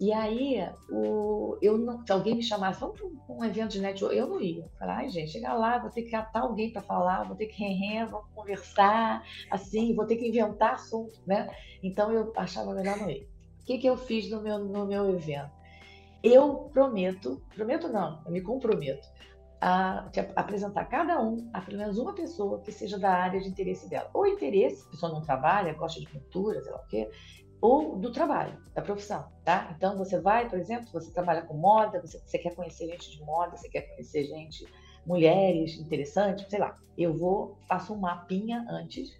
E 0.00 0.12
aí, 0.12 0.64
o, 0.88 1.58
eu 1.60 1.76
não, 1.76 2.06
se 2.06 2.12
alguém 2.12 2.36
me 2.36 2.42
chamasse, 2.42 2.80
vamos 2.80 3.00
para 3.00 3.34
um, 3.34 3.44
evento 3.44 3.72
de 3.72 3.80
network, 3.80 4.16
eu 4.16 4.28
não 4.28 4.40
ia. 4.40 4.64
Falar, 4.78 4.98
ai, 4.98 5.08
gente, 5.10 5.32
chegar 5.32 5.54
lá, 5.54 5.78
vou 5.78 5.90
ter 5.90 6.02
que 6.02 6.10
catar 6.10 6.42
alguém 6.42 6.72
para 6.72 6.82
falar, 6.82 7.24
vou 7.24 7.34
ter 7.34 7.46
que 7.46 7.64
rem 7.64 8.06
vamos 8.06 8.28
conversar, 8.32 9.24
assim, 9.50 9.94
vou 9.96 10.06
ter 10.06 10.16
que 10.16 10.28
inventar 10.28 10.74
assunto, 10.74 11.20
né? 11.26 11.50
Então 11.82 12.12
eu 12.12 12.32
achava 12.36 12.72
melhor 12.74 12.96
não 12.96 13.10
ir. 13.10 13.28
O 13.60 13.64
que, 13.64 13.78
que 13.78 13.88
eu 13.88 13.96
fiz 13.96 14.30
no 14.30 14.40
meu, 14.40 14.60
no 14.60 14.86
meu 14.86 15.10
evento? 15.10 15.50
Eu 16.22 16.70
prometo, 16.72 17.42
prometo 17.54 17.88
não, 17.88 18.22
eu 18.24 18.30
me 18.30 18.40
comprometo 18.40 19.08
a, 19.60 20.08
te 20.12 20.20
apresentar 20.36 20.84
cada 20.86 21.20
um 21.22 21.50
a 21.52 21.60
pelo 21.60 21.78
menos 21.78 21.98
uma 21.98 22.14
pessoa 22.14 22.60
que 22.60 22.72
seja 22.72 22.98
da 22.98 23.10
área 23.10 23.40
de 23.40 23.48
interesse 23.48 23.88
dela. 23.88 24.10
Ou 24.14 24.26
interesse, 24.26 24.86
a 24.86 24.90
pessoa 24.90 25.12
não 25.12 25.20
trabalha, 25.20 25.74
gosta 25.74 26.00
de 26.00 26.06
pintura, 26.06 26.62
sei 26.62 26.72
lá 26.72 26.78
o 26.78 26.86
quê, 26.86 27.10
ou 27.60 27.96
do 27.96 28.12
trabalho, 28.12 28.56
da 28.72 28.82
profissão, 28.82 29.28
tá? 29.44 29.74
Então 29.76 29.96
você 29.96 30.20
vai, 30.20 30.48
por 30.48 30.58
exemplo, 30.58 30.86
você 30.92 31.10
trabalha 31.12 31.42
com 31.42 31.54
moda, 31.54 32.00
você, 32.00 32.18
você 32.18 32.38
quer 32.38 32.54
conhecer 32.54 32.86
gente 32.86 33.10
de 33.10 33.24
moda, 33.24 33.56
você 33.56 33.68
quer 33.68 33.82
conhecer 33.82 34.24
gente, 34.24 34.64
mulheres 35.04 35.76
interessantes, 35.78 36.46
sei 36.48 36.60
lá. 36.60 36.76
Eu 36.96 37.16
vou, 37.16 37.58
faço 37.68 37.94
um 37.94 37.98
mapinha 37.98 38.64
antes 38.68 39.10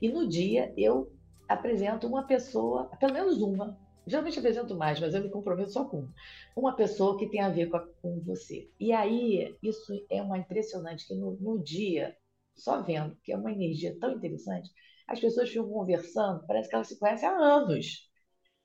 E 0.00 0.08
no 0.08 0.26
dia 0.26 0.72
eu 0.76 1.12
apresento 1.48 2.06
uma 2.06 2.24
pessoa, 2.24 2.90
pelo 2.98 3.14
menos 3.14 3.40
uma, 3.40 3.78
geralmente 4.08 4.38
apresento 4.38 4.76
mais, 4.76 5.00
mas 5.00 5.14
eu 5.14 5.22
me 5.22 5.30
comprometo 5.30 5.70
só 5.72 5.84
com 5.84 6.08
uma, 6.56 6.74
pessoa 6.76 7.18
que 7.18 7.28
tem 7.30 7.40
a 7.40 7.48
ver 7.50 7.68
com, 7.68 7.76
a- 7.76 7.86
com 8.02 8.20
você. 8.24 8.70
E 8.80 8.92
aí, 8.92 9.56
isso 9.62 9.92
é 10.10 10.22
uma 10.22 10.38
impressionante, 10.38 11.06
que 11.06 11.14
no, 11.14 11.32
no 11.40 11.62
dia, 11.62 12.16
só 12.56 12.82
vendo, 12.82 13.16
que 13.22 13.32
é 13.32 13.36
uma 13.36 13.52
energia 13.52 13.96
tão 14.00 14.12
interessante, 14.12 14.70
as 15.06 15.20
pessoas 15.20 15.48
ficam 15.48 15.68
conversando, 15.68 16.46
parece 16.46 16.68
que 16.68 16.74
elas 16.74 16.88
se 16.88 16.98
conhecem 16.98 17.28
há 17.28 17.32
anos. 17.36 18.08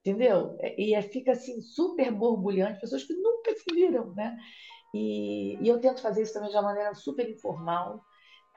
Entendeu? 0.01 0.57
E 0.77 0.93
é- 0.93 1.01
fica 1.01 1.31
assim 1.31 1.61
super 1.61 2.11
borbulhante, 2.11 2.79
pessoas 2.81 3.03
que 3.05 3.13
nunca 3.13 3.55
se 3.55 3.63
viram, 3.73 4.13
né? 4.13 4.37
E, 4.93 5.57
e 5.63 5.67
eu 5.69 5.79
tento 5.81 6.01
fazer 6.01 6.23
isso 6.23 6.33
também 6.33 6.49
de 6.49 6.55
uma 6.57 6.63
maneira 6.63 6.93
super 6.95 7.29
informal. 7.29 8.03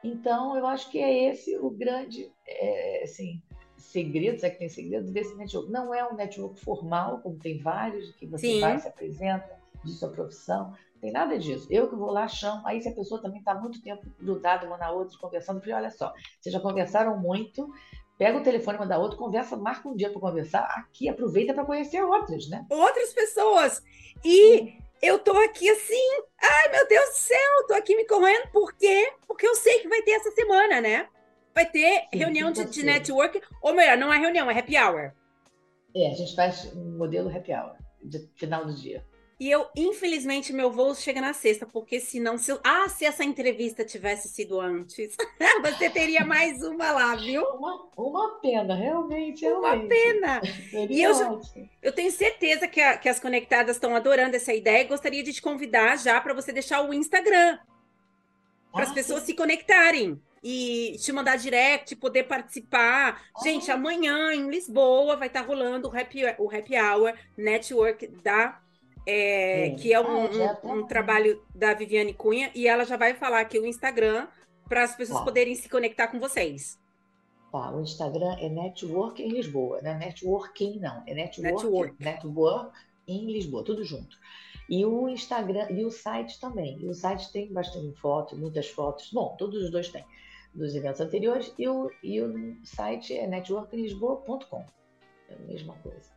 Então, 0.05 0.56
eu 0.56 0.66
acho 0.66 0.90
que 0.90 0.98
é 0.98 1.31
esse 1.32 1.56
o 1.58 1.70
grande, 1.70 2.32
é, 2.47 3.05
assim, 3.05 3.42
segredo, 3.76 4.38
se 4.38 4.46
é 4.46 4.50
que 4.50 4.58
tem 4.58 4.68
segredo 4.68 5.10
desse 5.10 5.34
network. 5.34 5.70
Não 5.70 5.94
é 5.94 6.06
um 6.06 6.14
network 6.14 6.60
formal, 6.60 7.20
como 7.22 7.38
tem 7.38 7.58
vários, 7.58 8.10
que 8.12 8.26
você 8.26 8.46
Sim. 8.46 8.60
vai, 8.60 8.78
se 8.78 8.88
apresenta, 8.88 9.50
diz 9.84 9.98
sua 9.98 10.10
profissão. 10.10 10.74
Tem 11.00 11.12
nada 11.12 11.38
disso. 11.38 11.66
Eu 11.70 11.88
que 11.88 11.94
vou 11.94 12.10
lá, 12.10 12.26
chamo. 12.26 12.66
Aí, 12.66 12.80
se 12.80 12.88
a 12.88 12.92
pessoa 12.92 13.20
também 13.20 13.38
está 13.38 13.55
muito 13.55 13.82
tempo 13.82 14.06
grudada 14.18 14.66
uma 14.66 14.78
na 14.78 14.90
outra, 14.90 15.16
conversando, 15.18 15.58
eu 15.58 15.60
falei, 15.60 15.76
olha 15.76 15.90
só, 15.90 16.12
vocês 16.40 16.52
já 16.52 16.60
conversaram 16.60 17.18
muito, 17.18 17.70
pega 18.18 18.38
o 18.38 18.42
telefone 18.42 18.78
uma 18.78 18.86
da 18.86 18.98
outra, 18.98 19.18
conversa, 19.18 19.56
marca 19.56 19.88
um 19.88 19.94
dia 19.94 20.10
para 20.10 20.20
conversar. 20.20 20.62
Aqui, 20.76 21.08
aproveita 21.08 21.52
para 21.52 21.64
conhecer 21.64 22.02
outras, 22.02 22.48
né? 22.48 22.64
Outras 22.70 23.12
pessoas. 23.12 23.82
E 24.24 24.74
eu 25.02 25.18
tô 25.18 25.32
aqui 25.32 25.68
assim, 25.68 26.22
ai 26.42 26.72
meu 26.72 26.88
Deus 26.88 27.10
do 27.10 27.16
céu, 27.16 27.66
tô 27.68 27.74
aqui 27.74 27.94
me 27.94 28.06
correndo, 28.06 28.50
por 28.50 28.72
quê? 28.74 29.12
Porque 29.26 29.46
eu 29.46 29.55
sei 29.55 29.80
que 29.80 29.88
vai 29.88 30.02
ter 30.02 30.12
essa 30.12 30.30
semana, 30.30 30.80
né? 30.80 31.08
Vai 31.56 31.64
ter 31.64 32.02
Sim, 32.12 32.18
reunião 32.18 32.52
de, 32.52 32.66
de 32.66 32.82
network, 32.82 33.40
ou 33.62 33.74
melhor, 33.74 33.96
não 33.96 34.12
é 34.12 34.18
reunião, 34.18 34.50
é 34.50 34.58
happy 34.58 34.76
hour. 34.76 35.12
É, 35.94 36.10
a 36.10 36.14
gente 36.14 36.36
faz 36.36 36.70
um 36.74 36.98
modelo 36.98 37.34
happy 37.34 37.50
hour, 37.52 37.76
de 38.04 38.28
final 38.36 38.66
do 38.66 38.74
dia. 38.74 39.02
E 39.40 39.50
eu, 39.50 39.66
infelizmente, 39.76 40.52
meu 40.52 40.70
voo 40.70 40.94
chega 40.94 41.20
na 41.20 41.32
sexta, 41.32 41.66
porque 41.66 41.98
senão, 42.00 42.36
se 42.38 42.50
eu... 42.52 42.60
ah, 42.64 42.88
se 42.90 43.04
essa 43.06 43.24
entrevista 43.24 43.84
tivesse 43.84 44.28
sido 44.28 44.60
antes, 44.60 45.16
você 45.62 45.88
teria 45.90 46.24
mais 46.26 46.62
uma 46.62 46.90
lá, 46.92 47.16
viu? 47.16 47.42
Uma, 47.42 47.88
uma 47.96 48.40
pena, 48.40 48.74
realmente, 48.74 49.46
Uma 49.46 49.70
realmente. 49.72 49.88
pena. 49.88 50.40
Seria 50.70 50.88
E 50.90 51.02
eu, 51.02 51.40
eu 51.82 51.92
tenho 51.92 52.10
certeza 52.12 52.68
que, 52.68 52.80
a- 52.80 52.98
que 52.98 53.08
as 53.08 53.18
conectadas 53.20 53.76
estão 53.76 53.94
adorando 53.96 54.36
essa 54.36 54.52
ideia 54.54 54.82
e 54.84 54.88
gostaria 54.88 55.22
de 55.22 55.32
te 55.32 55.42
convidar 55.42 55.96
já 55.98 56.20
para 56.20 56.34
você 56.34 56.52
deixar 56.52 56.82
o 56.86 56.92
Instagram 56.94 57.58
para 58.72 58.84
as 58.84 58.90
Ah, 58.90 58.94
pessoas 58.94 59.22
se 59.22 59.34
conectarem 59.34 60.20
e 60.49 60.97
te 60.99 61.10
mandar 61.12 61.36
direct, 61.39 61.97
poder 61.97 62.25
participar. 62.25 63.20
Gente, 63.42 63.68
amanhã 63.70 64.33
em 64.33 64.49
Lisboa 64.49 65.16
vai 65.16 65.26
estar 65.26 65.41
rolando 65.42 65.89
o 65.89 65.97
happy, 65.99 66.23
o 66.39 66.49
happy 66.55 66.76
Hour 66.78 67.12
Network 67.36 68.07
da. 68.23 68.60
é, 69.08 69.70
que 69.78 69.92
é 69.92 70.00
um, 70.00 70.05
Ah, 70.05 70.25
um- 70.25 70.28
tá. 70.57 70.68
um 70.75 70.86
trabalho 70.86 71.41
da 71.55 71.73
Viviane 71.75 72.12
Cunha, 72.12 72.50
e 72.57 72.66
ela 72.66 72.84
já 72.84 72.97
vai 72.97 73.15
falar 73.15 73.39
aqui 73.41 73.57
o 73.57 73.65
Instagram 73.65 74.26
para 74.68 74.83
as 74.83 74.97
pessoas 74.97 75.20
Tá. 75.20 75.25
poderem 75.25 75.55
se 75.55 75.68
conectar 75.68 76.08
com 76.08 76.18
vocês. 76.18 76.76
Tá, 77.52 77.70
o 77.73 77.81
Instagram 77.81 78.36
é 78.41 78.49
Network 78.49 79.23
em 79.23 79.28
Lisboa, 79.28 79.81
não 79.81 79.92
é 79.92 79.94
Networking, 79.99 80.81
não. 80.81 81.05
É 81.07 81.15
Network, 81.15 81.55
Network. 81.62 81.94
Network 82.05 82.78
em 83.07 83.26
Lisboa, 83.31 83.62
tudo 83.65 83.84
junto. 83.84 84.16
E 84.68 84.84
o 84.84 85.08
Instagram 85.08 85.68
e 85.70 85.84
o 85.84 85.91
site 85.92 86.41
também. 86.41 86.76
E 86.81 86.89
o 86.89 86.92
site 86.92 87.31
tem 87.31 87.52
bastante 87.52 87.97
foto, 88.00 88.36
muitas 88.36 88.68
fotos. 88.68 89.12
Bom, 89.12 89.36
todos 89.39 89.62
os 89.62 89.70
dois 89.70 89.89
têm, 89.89 90.05
dos 90.56 90.74
eventos 90.74 91.00
anteriores. 91.00 91.52
E 91.58 91.68
o, 91.68 91.90
e 92.02 92.20
o 92.20 92.56
site 92.64 93.16
é 93.16 93.26
networklisboa.com. 93.26 94.64
É 95.28 95.34
a 95.34 95.38
mesma 95.38 95.74
coisa, 95.82 96.10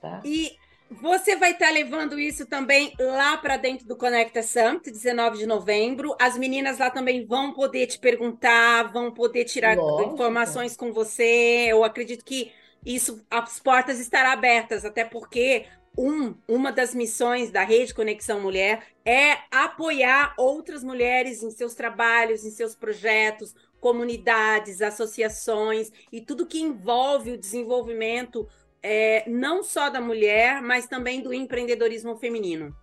tá? 0.00 0.20
E 0.24 0.56
você 0.90 1.36
vai 1.36 1.52
estar 1.52 1.70
levando 1.70 2.18
isso 2.18 2.46
também 2.46 2.92
lá 2.98 3.36
para 3.36 3.56
dentro 3.56 3.86
do 3.86 3.96
Conecta 3.96 4.42
Summit, 4.42 4.90
19 4.90 5.38
de 5.38 5.46
novembro. 5.46 6.16
As 6.20 6.36
meninas 6.36 6.78
lá 6.78 6.90
também 6.90 7.24
vão 7.24 7.52
poder 7.52 7.86
te 7.86 7.98
perguntar, 7.98 8.92
vão 8.92 9.12
poder 9.12 9.44
tirar 9.44 9.76
Lógico. 9.76 10.14
informações 10.14 10.76
com 10.76 10.92
você. 10.92 11.66
Eu 11.68 11.84
acredito 11.84 12.24
que 12.24 12.52
isso, 12.84 13.24
as 13.30 13.60
portas 13.60 14.00
estarão 14.00 14.30
abertas, 14.30 14.84
até 14.84 15.04
porque 15.04 15.66
um, 15.96 16.34
uma 16.48 16.72
das 16.72 16.94
missões 16.94 17.50
da 17.50 17.62
Rede 17.62 17.94
Conexão 17.94 18.40
Mulher 18.40 18.82
é 19.04 19.38
apoiar 19.50 20.34
outras 20.36 20.82
mulheres 20.82 21.42
em 21.42 21.50
seus 21.50 21.74
trabalhos, 21.74 22.44
em 22.44 22.50
seus 22.50 22.74
projetos, 22.74 23.54
comunidades, 23.80 24.82
associações 24.82 25.90
e 26.12 26.20
tudo 26.20 26.46
que 26.46 26.60
envolve 26.60 27.32
o 27.32 27.38
desenvolvimento 27.38 28.46
é, 28.82 29.28
não 29.28 29.62
só 29.62 29.90
da 29.90 30.00
mulher, 30.00 30.62
mas 30.62 30.86
também 30.86 31.22
do 31.22 31.32
empreendedorismo 31.32 32.16
feminino. 32.16 32.74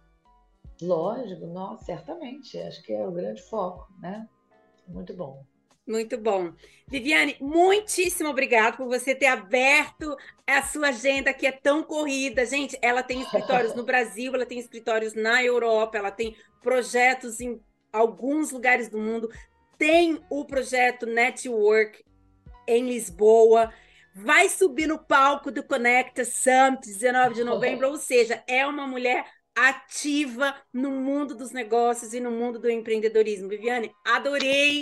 Lógico, 0.82 1.48
não, 1.48 1.78
certamente. 1.78 2.58
Acho 2.60 2.84
que 2.84 2.94
é 2.94 3.08
o 3.08 3.12
grande 3.12 3.42
foco, 3.44 3.88
né? 4.00 4.28
Muito 4.88 5.14
bom. 5.14 5.44
Muito 5.88 6.18
bom. 6.18 6.52
Viviane, 6.88 7.38
muitíssimo 7.40 8.30
obrigado 8.30 8.76
por 8.76 8.88
você 8.88 9.16
ter 9.16 9.28
aberto 9.28 10.18
a 10.46 10.62
sua 10.62 10.90
agenda 10.90 11.34
que 11.34 11.48
é 11.48 11.52
tão 11.52 11.82
corrida. 11.82 12.46
Gente, 12.46 12.78
ela 12.82 13.02
tem 13.02 13.22
escritórios 13.22 13.74
no 13.74 13.84
Brasil, 13.86 14.36
ela 14.36 14.46
tem 14.46 14.60
escritórios 14.60 15.14
na 15.14 15.42
Europa, 15.42 15.98
ela 15.98 16.12
tem 16.12 16.36
projetos 16.62 17.40
em 17.40 17.60
alguns 17.92 18.52
lugares 18.52 18.90
do 18.90 18.98
mundo, 18.98 19.30
tem 19.78 20.20
o 20.30 20.46
projeto 20.46 21.06
Network 21.06 22.04
em 22.68 22.88
Lisboa, 22.88 23.72
vai 24.14 24.50
subir 24.50 24.88
no 24.88 24.98
palco 24.98 25.52
do 25.52 25.64
Conecta 25.64 26.26
Summit 26.26 26.86
19 26.86 27.36
de 27.36 27.44
novembro, 27.44 27.90
ou 27.90 27.98
seja, 27.98 28.44
é 28.48 28.66
uma 28.66 28.88
mulher 28.88 29.26
ativa 29.56 30.56
no 30.74 30.92
mundo 30.92 31.36
dos 31.36 31.52
negócios 31.52 32.14
e 32.14 32.20
no 32.20 32.32
mundo 32.32 32.60
do 32.60 32.70
empreendedorismo. 32.70 33.48
Viviane, 33.48 33.92
adorei 34.06 34.82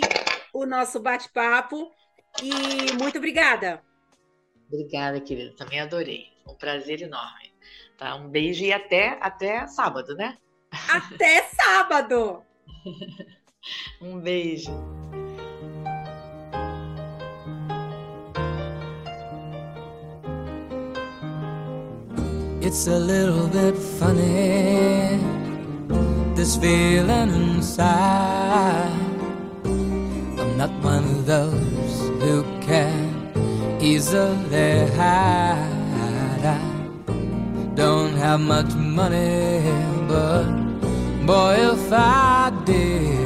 o 0.52 0.66
nosso 0.66 1.00
bate-papo 1.00 1.90
e 2.42 2.92
muito 3.00 3.18
obrigada. 3.18 3.82
Obrigada, 4.68 5.20
querida. 5.20 5.54
Também 5.56 5.80
adorei. 5.80 6.26
Um 6.46 6.54
prazer 6.54 7.02
enorme. 7.02 7.54
Tá? 7.96 8.14
Um 8.16 8.28
beijo 8.28 8.64
e 8.64 8.72
até, 8.72 9.16
até 9.20 9.66
sábado, 9.66 10.14
né? 10.14 10.36
Até 10.88 11.42
sábado! 11.44 12.42
Um 14.00 14.20
beijo. 14.20 14.72
It's 22.66 22.88
a 22.88 22.98
little 22.98 23.46
bit 23.46 23.76
funny, 23.76 25.20
this 26.34 26.56
feeling 26.56 27.30
inside. 27.30 28.90
I'm 29.64 30.56
not 30.58 30.70
one 30.82 31.04
of 31.04 31.26
those 31.26 31.96
who 32.20 32.42
can 32.60 33.78
easily 33.80 34.86
hide. 34.96 36.44
I 36.44 36.60
don't 37.74 38.14
have 38.14 38.40
much 38.40 38.74
money, 38.74 39.62
but 40.08 40.44
boy, 41.24 41.54
if 41.72 41.92
I 41.92 42.50
did, 42.64 43.25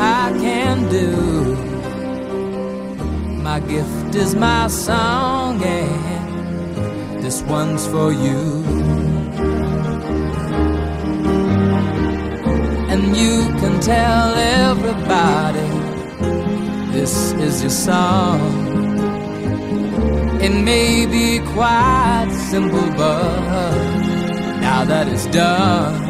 I 0.00 0.32
can 0.40 0.88
do. 0.88 1.10
My 3.42 3.60
gift 3.60 4.14
is 4.14 4.34
my 4.34 4.66
song, 4.68 5.62
and 5.62 7.22
this 7.22 7.42
one's 7.42 7.86
for 7.86 8.12
you. 8.12 8.90
and 12.90 13.16
you 13.16 13.46
can 13.60 13.80
tell 13.80 14.34
everybody 14.34 15.70
this 16.90 17.32
is 17.34 17.62
your 17.62 17.70
song. 17.70 18.40
It 20.42 20.52
may 20.70 21.06
be 21.06 21.38
quite 21.52 22.30
simple, 22.50 22.88
but 22.96 23.74
now 24.60 24.84
that 24.84 25.06
it's 25.06 25.26
done, 25.26 26.09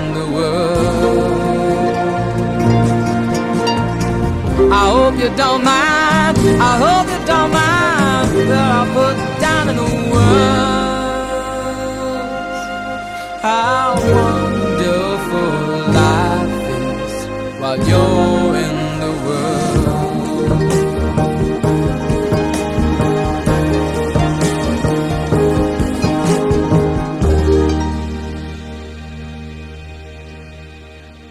hope 5.11 5.19
you 5.23 5.29
don't 5.35 5.63
mind. 5.63 6.37
I 6.37 6.77
hope 6.77 7.07
you 7.11 7.19
don't 7.25 7.51
mind 7.51 8.49
that 8.49 8.71
I 8.71 8.85
put 8.93 9.15
down 9.41 9.69
in 9.69 9.75
the 9.75 9.83
words 10.11 10.91
how 13.41 13.95
wonderful 13.95 15.51
life 15.99 16.53
is 17.01 17.13
while 17.59 17.77
you're 17.89 18.55
in 18.57 18.77
the 19.03 19.11
world. 19.25 19.51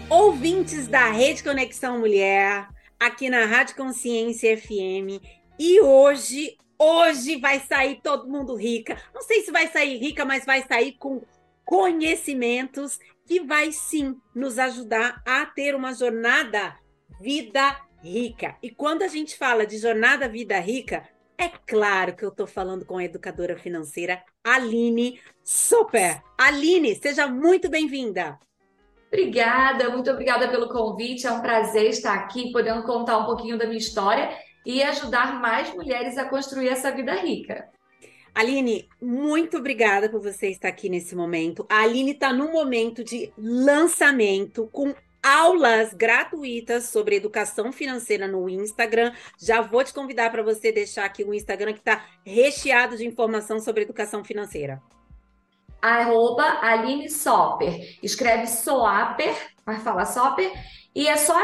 Ouvintes 0.09 0.87
da 0.87 1.11
Rede 1.11 1.41
Conexão 1.41 1.99
Mulher, 1.99 2.67
aqui 3.21 3.29
na 3.29 3.45
Rádio 3.45 3.75
Consciência 3.75 4.57
FM. 4.57 5.23
E 5.59 5.79
hoje, 5.79 6.57
hoje 6.75 7.35
vai 7.35 7.59
sair 7.59 7.99
todo 8.01 8.27
mundo 8.27 8.55
rica. 8.55 8.97
Não 9.13 9.21
sei 9.21 9.43
se 9.43 9.51
vai 9.51 9.67
sair 9.67 9.99
rica, 9.99 10.25
mas 10.25 10.43
vai 10.43 10.63
sair 10.63 10.93
com 10.93 11.21
conhecimentos 11.63 12.99
que 13.27 13.39
vai 13.39 13.71
sim 13.71 14.19
nos 14.33 14.57
ajudar 14.57 15.21
a 15.23 15.45
ter 15.45 15.75
uma 15.75 15.93
jornada 15.93 16.75
vida 17.21 17.79
rica. 18.01 18.55
E 18.59 18.71
quando 18.71 19.03
a 19.03 19.07
gente 19.07 19.37
fala 19.37 19.67
de 19.67 19.77
jornada 19.77 20.27
vida 20.27 20.59
rica, 20.59 21.07
é 21.37 21.47
claro 21.47 22.15
que 22.15 22.25
eu 22.25 22.29
estou 22.29 22.47
falando 22.47 22.85
com 22.85 22.97
a 22.97 23.03
educadora 23.03 23.55
financeira 23.55 24.23
Aline 24.43 25.19
Super. 25.43 26.23
Aline, 26.39 26.95
seja 26.95 27.27
muito 27.27 27.69
bem-vinda. 27.69 28.39
Obrigada, 29.11 29.89
muito 29.89 30.09
obrigada 30.09 30.47
pelo 30.47 30.69
convite. 30.69 31.27
É 31.27 31.31
um 31.31 31.41
prazer 31.41 31.87
estar 31.87 32.13
aqui, 32.13 32.51
podendo 32.51 32.83
contar 32.83 33.17
um 33.17 33.25
pouquinho 33.25 33.57
da 33.57 33.65
minha 33.65 33.77
história 33.77 34.31
e 34.65 34.81
ajudar 34.81 35.39
mais 35.39 35.73
mulheres 35.75 36.17
a 36.17 36.29
construir 36.29 36.69
essa 36.69 36.91
vida 36.91 37.13
rica. 37.15 37.67
Aline, 38.33 38.87
muito 39.01 39.57
obrigada 39.57 40.07
por 40.07 40.21
você 40.21 40.47
estar 40.47 40.69
aqui 40.69 40.87
nesse 40.87 41.13
momento. 41.13 41.65
A 41.69 41.81
Aline 41.81 42.11
está 42.11 42.31
num 42.31 42.53
momento 42.53 43.03
de 43.03 43.33
lançamento 43.37 44.69
com 44.71 44.95
aulas 45.21 45.93
gratuitas 45.93 46.85
sobre 46.85 47.17
educação 47.17 47.73
financeira 47.73 48.29
no 48.29 48.49
Instagram. 48.49 49.11
Já 49.37 49.59
vou 49.59 49.83
te 49.83 49.93
convidar 49.93 50.31
para 50.31 50.41
você 50.41 50.71
deixar 50.71 51.03
aqui 51.03 51.25
o 51.25 51.33
Instagram 51.33 51.73
que 51.73 51.79
está 51.79 52.05
recheado 52.25 52.95
de 52.95 53.05
informação 53.05 53.59
sobre 53.59 53.83
educação 53.83 54.23
financeira. 54.23 54.81
Arroba 55.81 56.59
Aline 56.61 57.09
Soper. 57.09 57.97
Escreve 58.03 58.47
Soaper, 58.47 59.35
vai 59.65 59.79
falar 59.79 60.05
Soper, 60.05 60.51
e 60.93 61.07
é 61.07 61.17
só 61.17 61.35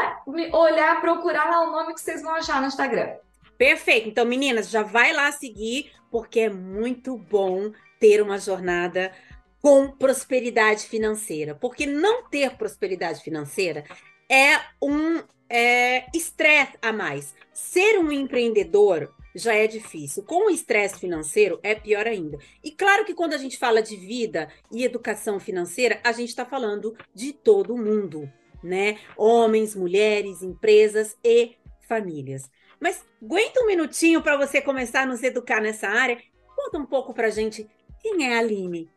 olhar, 0.52 1.00
procurar 1.00 1.50
lá 1.50 1.68
o 1.68 1.72
nome 1.72 1.94
que 1.94 2.00
vocês 2.00 2.22
vão 2.22 2.34
achar 2.34 2.60
no 2.60 2.66
Instagram. 2.66 3.16
Perfeito. 3.56 4.08
Então, 4.08 4.24
meninas, 4.24 4.70
já 4.70 4.82
vai 4.82 5.12
lá 5.12 5.32
seguir, 5.32 5.90
porque 6.10 6.40
é 6.40 6.50
muito 6.50 7.16
bom 7.16 7.72
ter 7.98 8.22
uma 8.22 8.38
jornada 8.38 9.12
com 9.60 9.90
prosperidade 9.90 10.84
financeira. 10.86 11.54
Porque 11.54 11.86
não 11.86 12.28
ter 12.28 12.56
prosperidade 12.56 13.22
financeira 13.22 13.84
é 14.30 14.60
um 14.80 15.22
é, 15.48 16.06
estresse 16.14 16.78
a 16.80 16.92
mais. 16.92 17.34
Ser 17.52 17.98
um 17.98 18.12
empreendedor 18.12 19.12
já 19.38 19.54
é 19.54 19.66
difícil. 19.66 20.22
Com 20.24 20.46
o 20.46 20.50
estresse 20.50 20.98
financeiro 20.98 21.58
é 21.62 21.74
pior 21.74 22.06
ainda. 22.06 22.38
E 22.62 22.70
claro 22.70 23.04
que 23.04 23.14
quando 23.14 23.32
a 23.32 23.38
gente 23.38 23.58
fala 23.58 23.80
de 23.80 23.96
vida 23.96 24.48
e 24.70 24.84
educação 24.84 25.38
financeira, 25.38 26.00
a 26.04 26.12
gente 26.12 26.28
está 26.30 26.44
falando 26.44 26.96
de 27.14 27.32
todo 27.32 27.76
mundo, 27.76 28.30
né? 28.62 28.98
Homens, 29.16 29.74
mulheres, 29.74 30.42
empresas 30.42 31.16
e 31.24 31.56
famílias. 31.88 32.50
Mas 32.80 33.04
aguenta 33.22 33.60
um 33.60 33.66
minutinho 33.66 34.22
para 34.22 34.36
você 34.36 34.60
começar 34.60 35.02
a 35.02 35.06
nos 35.06 35.22
educar 35.22 35.60
nessa 35.60 35.88
área. 35.88 36.18
Conta 36.54 36.78
um 36.78 36.86
pouco 36.86 37.14
para 37.14 37.30
gente 37.30 37.68
quem 38.00 38.28
é 38.28 38.36
a 38.36 38.38
Aline. 38.38 38.90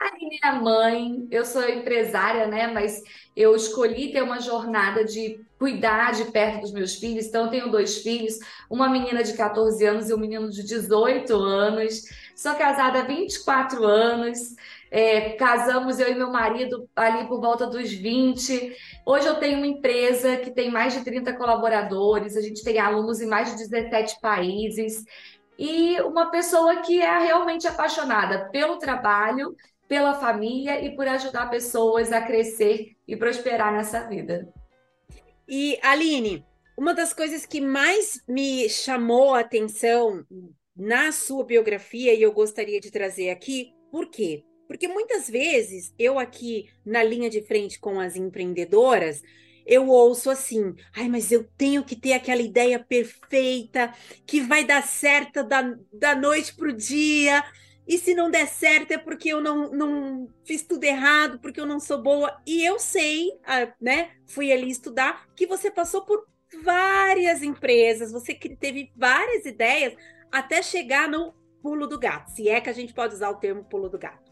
Aline 0.00 0.38
é 0.44 0.52
mãe, 0.52 1.26
eu 1.30 1.44
sou 1.44 1.68
empresária, 1.68 2.46
né? 2.46 2.68
Mas 2.68 3.02
eu 3.34 3.54
escolhi 3.56 4.12
ter 4.12 4.22
uma 4.22 4.40
jornada 4.40 5.04
de 5.04 5.40
cuidar 5.58 6.12
de 6.12 6.26
perto 6.26 6.60
dos 6.60 6.72
meus 6.72 6.94
filhos. 6.94 7.26
Então, 7.26 7.44
eu 7.44 7.50
tenho 7.50 7.70
dois 7.70 7.98
filhos, 7.98 8.38
uma 8.70 8.88
menina 8.88 9.24
de 9.24 9.36
14 9.36 9.84
anos 9.84 10.08
e 10.08 10.14
um 10.14 10.18
menino 10.18 10.48
de 10.50 10.62
18 10.62 11.34
anos. 11.34 12.04
Sou 12.36 12.54
casada 12.54 13.00
há 13.00 13.02
24 13.02 13.84
anos. 13.84 14.54
É, 14.90 15.32
casamos 15.32 15.98
eu 15.98 16.10
e 16.10 16.14
meu 16.14 16.30
marido 16.30 16.88
ali 16.94 17.26
por 17.26 17.40
volta 17.40 17.66
dos 17.66 17.92
20. 17.92 18.72
Hoje 19.04 19.26
eu 19.26 19.34
tenho 19.34 19.58
uma 19.58 19.66
empresa 19.66 20.36
que 20.36 20.50
tem 20.50 20.70
mais 20.70 20.94
de 20.94 21.04
30 21.04 21.34
colaboradores, 21.34 22.36
a 22.36 22.40
gente 22.40 22.64
tem 22.64 22.78
alunos 22.78 23.20
em 23.20 23.26
mais 23.26 23.50
de 23.50 23.56
17 23.68 24.20
países. 24.20 25.04
E 25.58 26.00
uma 26.02 26.30
pessoa 26.30 26.76
que 26.76 27.02
é 27.02 27.18
realmente 27.18 27.66
apaixonada 27.66 28.48
pelo 28.50 28.78
trabalho 28.78 29.54
pela 29.88 30.20
família 30.20 30.84
e 30.84 30.94
por 30.94 31.08
ajudar 31.08 31.50
pessoas 31.50 32.12
a 32.12 32.20
crescer 32.20 32.96
e 33.06 33.16
prosperar 33.16 33.72
nessa 33.72 34.06
vida. 34.06 34.52
E 35.48 35.78
Aline, 35.82 36.44
uma 36.76 36.94
das 36.94 37.14
coisas 37.14 37.46
que 37.46 37.60
mais 37.60 38.22
me 38.28 38.68
chamou 38.68 39.34
a 39.34 39.40
atenção 39.40 40.24
na 40.76 41.10
sua 41.10 41.44
biografia 41.44 42.14
e 42.14 42.22
eu 42.22 42.32
gostaria 42.32 42.80
de 42.80 42.90
trazer 42.90 43.30
aqui, 43.30 43.72
por 43.90 44.10
quê? 44.10 44.44
Porque 44.68 44.86
muitas 44.86 45.28
vezes 45.28 45.94
eu 45.98 46.18
aqui 46.18 46.68
na 46.84 47.02
linha 47.02 47.30
de 47.30 47.40
frente 47.40 47.80
com 47.80 47.98
as 47.98 48.14
empreendedoras, 48.14 49.22
eu 49.66 49.88
ouço 49.88 50.30
assim: 50.30 50.74
ai, 50.94 51.08
mas 51.08 51.32
eu 51.32 51.44
tenho 51.56 51.82
que 51.82 51.96
ter 51.96 52.12
aquela 52.12 52.40
ideia 52.42 52.78
perfeita, 52.78 53.92
que 54.26 54.40
vai 54.40 54.64
dar 54.64 54.82
certo 54.82 55.42
da, 55.42 55.74
da 55.92 56.14
noite 56.14 56.54
para 56.54 56.68
o 56.68 56.72
dia. 56.72 57.42
E 57.88 57.96
se 57.96 58.14
não 58.14 58.30
der 58.30 58.46
certo 58.46 58.92
é 58.92 58.98
porque 58.98 59.30
eu 59.30 59.40
não, 59.40 59.70
não 59.70 60.28
fiz 60.44 60.62
tudo 60.62 60.84
errado, 60.84 61.38
porque 61.40 61.58
eu 61.58 61.64
não 61.64 61.80
sou 61.80 62.02
boa. 62.02 62.38
E 62.46 62.62
eu 62.62 62.78
sei, 62.78 63.30
ah, 63.46 63.72
né? 63.80 64.10
Fui 64.26 64.52
ali 64.52 64.70
estudar 64.70 65.26
que 65.34 65.46
você 65.46 65.70
passou 65.70 66.02
por 66.02 66.26
várias 66.62 67.42
empresas, 67.42 68.12
você 68.12 68.34
teve 68.34 68.92
várias 68.94 69.46
ideias 69.46 69.94
até 70.30 70.62
chegar 70.62 71.08
no 71.08 71.32
pulo 71.62 71.86
do 71.86 71.98
gato, 71.98 72.30
se 72.30 72.48
é 72.48 72.60
que 72.60 72.70
a 72.70 72.74
gente 72.74 72.92
pode 72.92 73.14
usar 73.14 73.30
o 73.30 73.36
termo 73.36 73.64
pulo 73.64 73.88
do 73.88 73.98
gato. 73.98 74.30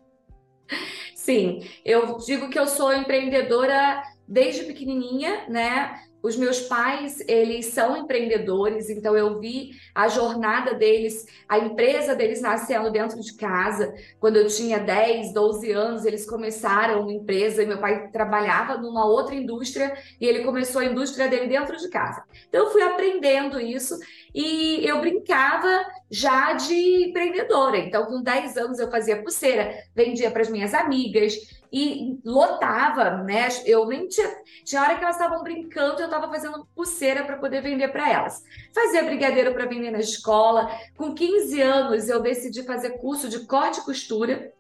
Sim, 1.15 1.67
eu 1.85 2.19
digo 2.19 2.51
que 2.51 2.59
eu 2.59 2.67
sou 2.67 2.93
empreendedora 2.93 4.03
desde 4.27 4.65
pequenininha, 4.65 5.45
né? 5.49 6.01
Os 6.23 6.37
meus 6.37 6.61
pais, 6.63 7.23
eles 7.29 7.67
são 7.67 7.97
empreendedores, 7.97 8.91
então 8.91 9.17
eu 9.17 9.39
vi 9.39 9.71
a 9.95 10.09
jornada 10.09 10.75
deles, 10.75 11.25
a 11.49 11.57
empresa 11.57 12.17
deles 12.17 12.41
nascendo 12.41 12.91
dentro 12.91 13.21
de 13.21 13.37
casa. 13.37 13.95
Quando 14.19 14.37
eu 14.37 14.49
tinha 14.49 14.81
10, 14.81 15.33
12 15.33 15.71
anos, 15.71 16.05
eles 16.05 16.29
começaram 16.29 17.03
uma 17.03 17.13
empresa 17.13 17.63
e 17.63 17.67
meu 17.67 17.79
pai 17.79 18.09
trabalhava 18.11 18.77
numa 18.77 19.07
outra 19.07 19.37
indústria 19.37 19.97
e 20.21 20.27
ele 20.27 20.43
começou 20.43 20.81
a 20.81 20.87
indústria 20.87 21.29
dele 21.29 21.47
dentro 21.47 21.77
de 21.77 21.89
casa. 21.91 22.25
Então 22.49 22.65
eu 22.65 22.73
fui 22.73 22.83
aprendendo 22.83 23.61
isso 23.61 23.97
e 24.35 24.85
eu 24.85 25.01
brincava 25.01 25.85
já 26.11 26.55
de 26.55 27.09
empreendedora. 27.09 27.79
Então, 27.79 28.05
com 28.07 28.23
10 28.23 28.57
anos 28.57 28.79
eu 28.79 28.91
fazia 28.91 29.23
pulseira, 29.23 29.73
vendia 29.95 30.31
para 30.31 30.43
as 30.43 30.51
minhas 30.51 30.75
amigas, 30.75 31.35
e 31.73 32.19
lotava, 32.25 33.23
né? 33.23 33.49
Eu 33.65 33.87
nem 33.87 34.09
tinha. 34.09 34.29
Tinha 34.65 34.83
hora 34.83 34.97
que 34.97 35.05
elas 35.05 35.17
estavam 35.17 35.43
brincando, 35.43 36.01
eu 36.01 36.07
estava 36.07 36.29
fazendo 36.29 36.67
pulseira 36.75 37.25
para 37.25 37.37
poder 37.37 37.63
vender 37.63 37.89
para 37.89 38.11
elas. 38.11 38.43
Fazia 38.75 39.05
brigadeiro 39.05 39.53
para 39.53 39.67
vender 39.67 39.91
na 39.91 39.99
escola. 39.99 40.71
Com 40.97 41.15
15 41.15 41.61
anos, 41.61 42.09
eu 42.09 42.21
decidi 42.21 42.63
fazer 42.65 42.99
curso 42.99 43.29
de 43.29 43.47
corte 43.47 43.81
e 43.81 43.85
costura. 43.85 44.53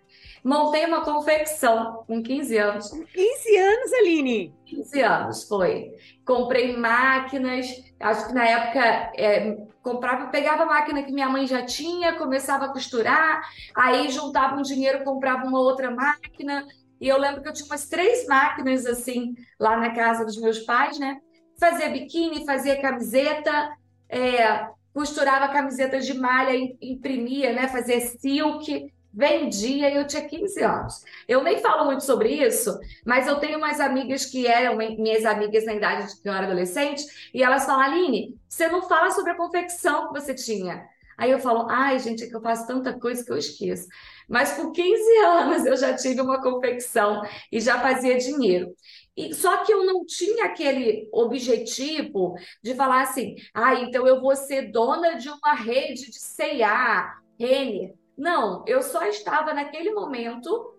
Montei 0.47 0.87
uma 0.87 1.01
confecção 1.01 2.05
com 2.07 2.23
15 2.23 2.57
anos. 2.57 2.91
15 2.91 3.57
anos, 3.57 3.93
Aline? 3.95 4.55
15 4.65 5.01
anos, 5.01 5.49
foi. 5.49 5.93
Comprei 6.25 6.77
máquinas, 6.77 7.67
acho 7.99 8.29
que 8.29 8.33
na 8.33 8.45
época 8.47 8.81
é, 9.17 9.57
comprava, 9.83 10.27
pegava 10.27 10.63
a 10.63 10.67
máquina 10.67 11.03
que 11.03 11.13
minha 11.13 11.29
mãe 11.29 11.47
já 11.49 11.65
tinha, 11.65 12.15
começava 12.15 12.67
a 12.67 12.73
costurar, 12.73 13.41
aí 13.75 14.09
juntava 14.09 14.57
um 14.57 14.63
dinheiro, 14.63 15.03
comprava 15.03 15.45
uma 15.47 15.59
outra 15.59 15.91
máquina, 15.91 16.65
e 17.01 17.09
eu 17.09 17.19
lembro 17.19 17.43
que 17.43 17.49
eu 17.49 17.53
tinha 17.53 17.67
umas 17.67 17.89
três 17.89 18.27
máquinas 18.27 18.87
assim 18.87 19.35
lá 19.59 19.77
na 19.77 19.95
casa 19.95 20.25
dos 20.25 20.41
meus 20.41 20.61
pais, 20.61 20.99
né? 20.99 21.19
Fazia 21.59 21.89
biquíni, 21.91 22.45
fazia 22.45 22.81
camiseta, 22.81 23.71
é, 24.09 24.69
costurava 24.93 25.53
camisetas 25.53 26.07
de 26.07 26.15
malha, 26.15 26.57
imprimia, 26.81 27.53
né? 27.53 27.69
Fazia 27.69 28.01
silk, 28.01 28.93
vendia 29.17 29.89
e 29.91 29.97
eu 29.97 30.07
tinha 30.07 30.29
15 30.29 30.63
anos. 30.63 31.03
Eu 31.27 31.43
nem 31.43 31.59
falo 31.59 31.87
muito 31.87 32.05
sobre 32.05 32.29
isso, 32.29 32.79
mas 33.05 33.27
eu 33.27 33.37
tenho 33.37 33.57
umas 33.57 33.81
amigas 33.81 34.27
que 34.27 34.47
eram 34.47 34.77
minhas 34.77 35.25
amigas 35.25 35.65
na 35.65 35.75
idade 35.75 36.15
de 36.15 36.21
que 36.21 36.29
eu 36.29 36.35
era 36.35 36.47
adolescente, 36.47 37.03
e 37.33 37.43
elas 37.43 37.65
falam, 37.65 37.81
Aline, 37.81 38.37
você 38.47 38.69
não 38.69 38.83
fala 38.83 39.11
sobre 39.11 39.33
a 39.33 39.37
confecção 39.37 40.09
que 40.09 40.21
você 40.21 40.35
tinha. 40.35 40.85
Aí 41.17 41.31
eu 41.31 41.39
falo, 41.39 41.67
ai, 41.71 41.99
gente, 41.99 42.25
é 42.25 42.27
que 42.27 42.37
eu 42.37 42.43
faço 42.43 42.67
tanta 42.67 42.93
coisa 42.93 43.25
que 43.25 43.33
eu 43.33 43.39
esqueço. 43.39 43.89
Mas 44.29 44.53
com 44.55 44.73
15 44.73 45.17
anos 45.25 45.67
eu 45.67 45.77
já 45.77 45.95
tive 45.95 46.21
uma 46.21 46.41
confecção 46.43 47.23
e 47.51 47.61
já 47.61 47.81
fazia 47.81 48.19
dinheiro. 48.19 48.75
E, 49.17 49.33
só 49.35 49.65
que 49.65 49.73
eu 49.73 49.85
não 49.87 50.05
tinha 50.05 50.45
aquele 50.45 51.09
objetivo 51.13 52.35
de 52.63 52.75
falar 52.75 53.03
assim, 53.03 53.37
ah, 53.55 53.75
então 53.75 54.07
eu 54.07 54.21
vou 54.21 54.37
ser 54.37 54.71
dona 54.71 55.15
de 55.15 55.29
uma 55.29 55.55
rede 55.55 56.11
de 56.11 56.21
C&A, 56.21 57.19
Renner. 57.39 57.95
Não, 58.17 58.65
eu 58.67 58.83
só 58.83 59.07
estava 59.07 59.55
naquele 59.55 59.93
momento 59.93 60.75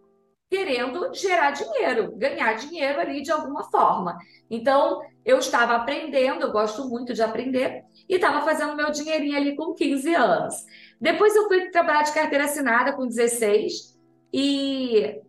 querendo 0.50 1.14
gerar 1.14 1.52
dinheiro, 1.52 2.16
ganhar 2.16 2.54
dinheiro 2.54 3.00
ali 3.00 3.22
de 3.22 3.32
alguma 3.32 3.64
forma. 3.66 4.18
Então, 4.50 5.02
eu 5.26 5.40
estava 5.40 5.76
aprendendo, 5.76 6.44
eu 6.44 6.52
gosto 6.52 6.88
muito 6.88 7.14
de 7.14 7.22
aprender, 7.22 7.84
e 8.08 8.16
estava 8.16 8.46
fazendo 8.46 8.76
meu 8.76 8.90
dinheirinho 8.90 9.36
ali 9.36 9.56
com 9.56 9.74
15 9.74 10.16
anos. 10.16 10.56
Depois 11.00 11.36
eu 11.36 11.48
fui 11.48 11.70
trabalhar 11.70 12.04
de 12.04 12.14
carteira 12.14 12.46
assinada 12.46 12.94
com 12.94 13.08
16 13.08 13.98
e 14.34 15.22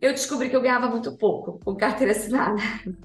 eu 0.00 0.12
descobri 0.12 0.50
que 0.50 0.56
eu 0.56 0.60
ganhava 0.60 0.88
muito 0.88 1.16
pouco 1.16 1.60
com 1.64 1.76
carteira 1.76 2.12
assinada. 2.12 2.60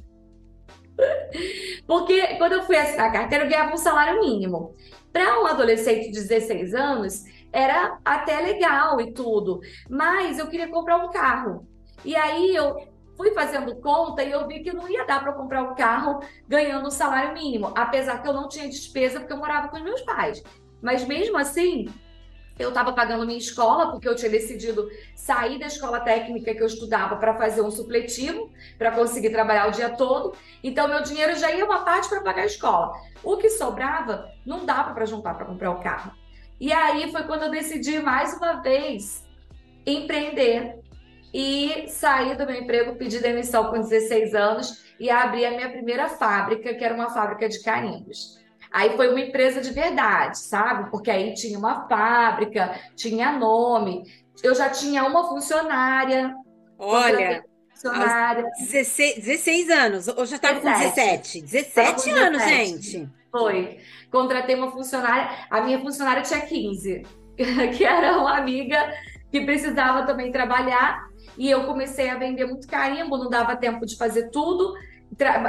Porque 1.88 2.36
quando 2.38 2.54
eu 2.54 2.64
fui 2.64 2.76
assinar 2.76 3.08
a 3.08 3.12
carteira, 3.12 3.46
eu 3.46 3.50
ganhava 3.50 3.74
um 3.74 3.78
salário 3.78 4.20
mínimo. 4.20 4.76
Para 5.12 5.42
um 5.42 5.48
adolescente 5.48 6.12
de 6.12 6.20
16 6.20 6.74
anos, 6.74 7.24
era 7.52 7.98
até 8.04 8.40
legal 8.42 9.00
e 9.02 9.12
tudo, 9.12 9.60
mas 9.90 10.38
eu 10.38 10.48
queria 10.48 10.68
comprar 10.68 10.98
um 10.98 11.10
carro. 11.10 11.68
E 12.06 12.16
aí 12.16 12.56
eu 12.56 12.88
fui 13.18 13.32
fazendo 13.32 13.76
conta 13.78 14.24
e 14.24 14.32
eu 14.32 14.48
vi 14.48 14.62
que 14.62 14.72
não 14.72 14.90
ia 14.90 15.06
dar 15.06 15.22
para 15.22 15.34
comprar 15.34 15.64
um 15.64 15.76
carro 15.76 16.20
ganhando 16.48 16.88
um 16.88 16.92
salário 16.92 17.34
mínimo, 17.34 17.72
apesar 17.76 18.22
que 18.22 18.28
eu 18.28 18.34
não 18.34 18.48
tinha 18.48 18.70
despesa 18.70 19.20
porque 19.20 19.34
eu 19.34 19.38
morava 19.38 19.68
com 19.68 19.78
os 19.78 19.84
meus 19.84 20.02
pais. 20.02 20.42
Mas 20.82 21.06
mesmo 21.06 21.38
assim, 21.38 21.88
eu 22.60 22.70
estava 22.70 22.92
pagando 22.92 23.26
minha 23.26 23.38
escola, 23.38 23.90
porque 23.90 24.08
eu 24.08 24.16
tinha 24.16 24.30
decidido 24.30 24.90
sair 25.16 25.58
da 25.58 25.68
escola 25.68 26.02
técnica 26.02 26.54
que 26.54 26.62
eu 26.62 26.68
estudava 26.68 27.16
para 27.16 27.34
fazer 27.36 27.62
um 27.62 27.72
supletivo, 27.72 28.52
para 28.78 28.92
conseguir 28.92 29.30
trabalhar 29.30 29.70
o 29.70 29.72
dia 29.72 29.90
todo. 29.90 30.36
Então, 30.62 30.88
meu 30.88 31.02
dinheiro 31.02 31.38
já 31.38 31.52
ia 31.52 31.64
uma 31.64 31.86
parte 31.86 32.10
para 32.10 32.22
pagar 32.22 32.42
a 32.42 32.48
escola. 32.48 32.94
O 33.24 33.38
que 33.38 33.50
sobrava, 33.50 34.30
não 34.46 34.66
dava 34.66 34.94
para 34.94 35.06
juntar 35.06 35.36
para 35.36 35.46
comprar 35.46 35.72
o 35.72 35.80
carro. 35.80 36.12
E 36.60 36.74
aí 36.74 37.10
foi 37.12 37.24
quando 37.24 37.44
eu 37.44 37.52
decidi 37.52 38.00
mais 38.00 38.34
uma 38.34 38.62
vez 38.62 39.24
empreender 39.86 40.80
e 41.34 41.88
sair 41.88 42.36
do 42.36 42.46
meu 42.46 42.56
emprego, 42.56 42.96
pedir 42.96 43.22
demissão 43.22 43.70
com 43.70 43.80
16 43.80 44.36
anos 44.36 44.84
e 45.00 45.10
abrir 45.10 45.46
a 45.46 45.52
minha 45.52 45.70
primeira 45.70 46.10
fábrica, 46.10 46.74
que 46.74 46.84
era 46.84 46.94
uma 46.94 47.10
fábrica 47.10 47.48
de 47.48 47.62
carimbos. 47.64 48.39
Aí 48.72 48.96
foi 48.96 49.10
uma 49.10 49.20
empresa 49.20 49.62
de 49.62 49.72
verdade, 49.72 50.38
sabe? 50.40 50.90
Porque 50.92 51.10
aí 51.10 51.34
tinha 51.34 51.58
uma 51.58 51.88
fábrica, 51.88 52.80
tinha 52.96 53.32
nome. 53.32 54.04
Eu 54.44 54.54
já 54.54 54.70
tinha 54.70 55.04
uma 55.06 55.28
funcionária. 55.28 56.36
Olha, 56.78 57.44
funcionária. 57.72 58.46
16, 58.60 59.16
16 59.24 59.70
anos. 59.70 60.08
Ou 60.08 60.26
já 60.26 60.36
estava 60.36 60.60
com 60.60 60.72
17? 60.72 61.42
17 61.42 62.10
anos, 62.12 62.42
17. 62.44 62.82
gente. 62.82 63.10
Foi. 63.32 63.80
Contratei 64.12 64.56
uma 64.56 64.72
funcionária. 64.72 65.30
A 65.50 65.62
minha 65.62 65.80
funcionária 65.80 66.22
tinha 66.22 66.42
15, 66.42 67.04
que 67.76 67.84
era 67.84 68.18
uma 68.18 68.38
amiga 68.38 68.94
que 69.32 69.42
precisava 69.42 70.06
também 70.06 70.32
trabalhar. 70.32 71.08
E 71.38 71.50
eu 71.50 71.66
comecei 71.66 72.10
a 72.10 72.18
vender 72.18 72.46
muito 72.46 72.68
carimbo, 72.68 73.18
não 73.18 73.30
dava 73.30 73.56
tempo 73.56 73.86
de 73.86 73.98
fazer 73.98 74.30
tudo. 74.30 74.74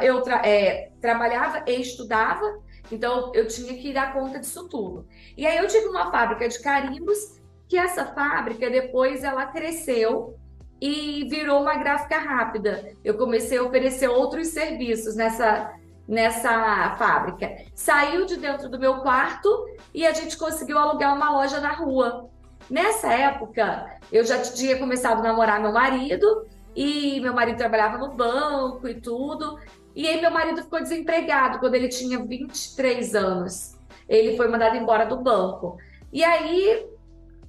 Eu 0.03 0.23
tra 0.23 0.47
é, 0.47 0.91
trabalhava 1.01 1.65
e 1.67 1.81
estudava. 1.81 2.61
Então, 2.91 3.33
eu 3.35 3.47
tinha 3.47 3.75
que 3.75 3.93
dar 3.93 4.13
conta 4.13 4.39
disso 4.39 4.69
tudo. 4.69 5.07
E 5.37 5.47
aí, 5.47 5.59
eu 5.59 5.69
tive 5.69 5.87
uma 5.87 6.11
fábrica 6.11 6.49
de 6.49 6.61
carimbos, 6.61 7.41
que 7.69 7.79
essa 7.79 8.07
fábrica, 8.07 8.69
depois, 8.69 9.23
ela 9.23 9.47
cresceu 9.47 10.37
e 10.81 11.27
virou 11.29 11.61
uma 11.61 11.77
gráfica 11.77 12.19
rápida. 12.19 12.93
Eu 13.05 13.17
comecei 13.17 13.59
a 13.59 13.63
oferecer 13.63 14.09
outros 14.09 14.49
serviços 14.49 15.15
nessa, 15.15 15.73
nessa 16.09 16.97
fábrica. 16.99 17.65
Saiu 17.75 18.25
de 18.25 18.37
dentro 18.37 18.69
do 18.69 18.79
meu 18.79 18.97
quarto 18.97 19.49
e 19.95 20.07
a 20.07 20.13
gente 20.13 20.37
conseguiu 20.37 20.79
alugar 20.79 21.15
uma 21.15 21.31
loja 21.31 21.61
na 21.61 21.73
rua. 21.73 22.29
Nessa 22.69 23.13
época, 23.13 23.99
eu 24.11 24.25
já 24.25 24.41
tinha 24.43 24.79
começado 24.79 25.19
a 25.19 25.23
namorar 25.23 25.61
meu 25.61 25.73
marido 25.73 26.47
e 26.75 27.21
meu 27.21 27.35
marido 27.35 27.59
trabalhava 27.59 27.99
no 27.99 28.15
banco 28.15 28.89
e 28.89 28.95
tudo. 28.95 29.59
E 30.01 30.09
aí 30.09 30.19
meu 30.19 30.31
marido 30.31 30.63
ficou 30.63 30.81
desempregado 30.81 31.59
quando 31.59 31.75
ele 31.75 31.87
tinha 31.87 32.25
23 32.25 33.15
anos. 33.15 33.77
Ele 34.09 34.35
foi 34.35 34.49
mandado 34.49 34.75
embora 34.75 35.05
do 35.05 35.19
banco. 35.19 35.77
E 36.11 36.25
aí 36.25 36.87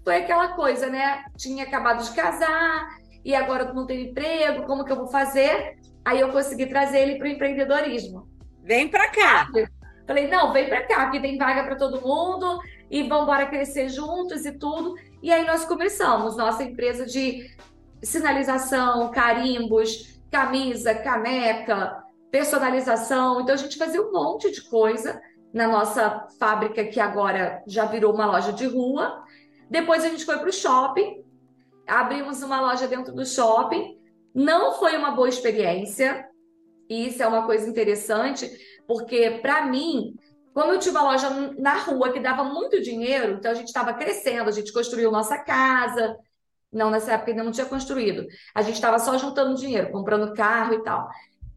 foi 0.04 0.18
aquela 0.18 0.50
coisa, 0.50 0.88
né? 0.88 1.24
Tinha 1.38 1.64
acabado 1.64 2.04
de 2.04 2.12
casar 2.12 2.90
e 3.24 3.34
agora 3.34 3.72
não 3.72 3.86
tenho 3.86 4.10
emprego, 4.10 4.64
como 4.64 4.84
que 4.84 4.92
eu 4.92 4.98
vou 4.98 5.08
fazer? 5.08 5.78
Aí 6.04 6.20
eu 6.20 6.30
consegui 6.34 6.66
trazer 6.66 7.00
ele 7.00 7.16
para 7.16 7.28
o 7.28 7.32
empreendedorismo. 7.32 8.28
Vem 8.62 8.90
para 8.90 9.10
cá. 9.12 9.48
Falei, 10.06 10.28
não, 10.28 10.52
vem 10.52 10.68
para 10.68 10.86
cá, 10.86 11.04
porque 11.04 11.22
tem 11.22 11.38
vaga 11.38 11.64
para 11.64 11.78
todo 11.78 12.02
mundo 12.02 12.60
e 12.90 13.04
vamos 13.04 13.24
embora 13.24 13.46
crescer 13.46 13.88
juntos 13.88 14.46
e 14.46 14.52
tudo. 14.52 14.96
E 15.24 15.32
aí 15.32 15.46
nós 15.48 15.64
começamos 15.64 16.36
nossa 16.36 16.66
empresa 16.66 17.06
de 17.06 17.50
sinalização, 18.04 19.10
carimbos, 19.10 20.20
camisa, 20.30 20.94
caneca, 20.94 22.11
personalização. 22.32 23.42
Então 23.42 23.54
a 23.54 23.58
gente 23.58 23.78
fazia 23.78 24.02
um 24.02 24.12
monte 24.12 24.50
de 24.50 24.62
coisa 24.62 25.22
na 25.54 25.68
nossa 25.68 26.28
fábrica, 26.40 26.86
que 26.86 27.00
agora 27.00 27.62
já 27.68 27.86
virou 27.86 28.14
uma 28.14 28.26
loja 28.26 28.54
de 28.54 28.66
rua. 28.66 29.24
Depois 29.70 30.04
a 30.04 30.10
gente 30.10 30.26
foi 30.26 30.38
para 30.38 30.50
o 30.50 30.54
shopping, 30.54 31.24
abrimos 31.86 32.42
uma 32.42 32.62
loja 32.62 32.88
dentro 32.88 33.14
do 33.14 33.26
shopping. 33.26 34.00
Não 34.34 34.74
foi 34.74 34.96
uma 34.96 35.12
boa 35.12 35.28
experiência. 35.28 36.26
E 36.90 37.08
isso 37.08 37.22
é 37.22 37.28
uma 37.28 37.46
coisa 37.46 37.70
interessante, 37.70 38.52
porque 38.86 39.40
para 39.42 39.66
mim, 39.66 40.14
como 40.54 40.74
eu 40.74 40.80
tinha 40.80 40.92
uma 40.92 41.04
loja 41.04 41.30
na 41.58 41.78
rua 41.78 42.12
que 42.12 42.20
dava 42.20 42.44
muito 42.44 42.82
dinheiro, 42.82 43.36
então 43.36 43.50
a 43.50 43.54
gente 43.54 43.68
estava 43.68 43.94
crescendo, 43.94 44.50
a 44.50 44.52
gente 44.52 44.74
construiu 44.74 45.10
nossa 45.10 45.38
casa. 45.38 46.18
Não, 46.72 46.90
nessa 46.90 47.14
época 47.14 47.32
ainda 47.32 47.44
não 47.44 47.52
tinha 47.52 47.66
construído. 47.66 48.26
A 48.54 48.62
gente 48.62 48.76
estava 48.76 49.00
só 49.00 49.18
juntando 49.18 49.56
dinheiro, 49.56 49.92
comprando 49.92 50.34
carro 50.34 50.74
e 50.74 50.84
tal. 50.84 51.08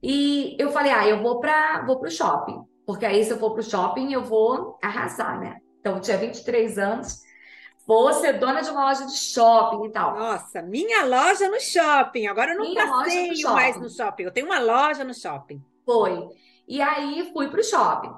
E 0.07 0.55
eu 0.59 0.71
falei, 0.71 0.93
ah, 0.93 1.09
eu 1.09 1.23
vou 1.23 1.41
para 1.41 1.83
vou 1.87 1.99
o 1.99 2.11
shopping, 2.11 2.63
porque 2.87 3.07
aí 3.07 3.25
se 3.25 3.31
eu 3.31 3.39
for 3.39 3.53
para 3.53 3.61
o 3.61 3.65
shopping 3.65 4.13
eu 4.13 4.23
vou 4.23 4.79
arrasar, 4.83 5.41
né? 5.41 5.57
Então 5.81 5.95
eu 5.95 6.01
tinha 6.03 6.19
23 6.19 6.77
anos, 6.77 7.21
vou 7.87 8.13
ser 8.13 8.35
dona 8.35 8.61
de 8.61 8.69
uma 8.69 8.85
loja 8.85 9.07
de 9.07 9.17
shopping 9.17 9.87
e 9.87 9.91
tal. 9.91 10.15
Nossa, 10.15 10.61
minha 10.61 11.07
loja 11.07 11.49
no 11.49 11.59
shopping. 11.59 12.27
Agora 12.27 12.53
eu 12.53 12.59
não 12.59 12.67
Minha 12.67 12.85
loja 12.85 12.97
no 12.97 13.05
passeio 13.05 13.53
mais 13.55 13.81
no 13.81 13.89
shopping. 13.89 14.25
Eu 14.25 14.31
tenho 14.31 14.45
uma 14.47 14.61
loja 14.61 15.05
no 15.05 15.15
shopping. 15.15 15.65
Foi. 15.87 16.29
E 16.69 16.83
aí 16.83 17.31
fui 17.33 17.49
para 17.49 17.61
o 17.61 17.65
shopping. 17.65 18.13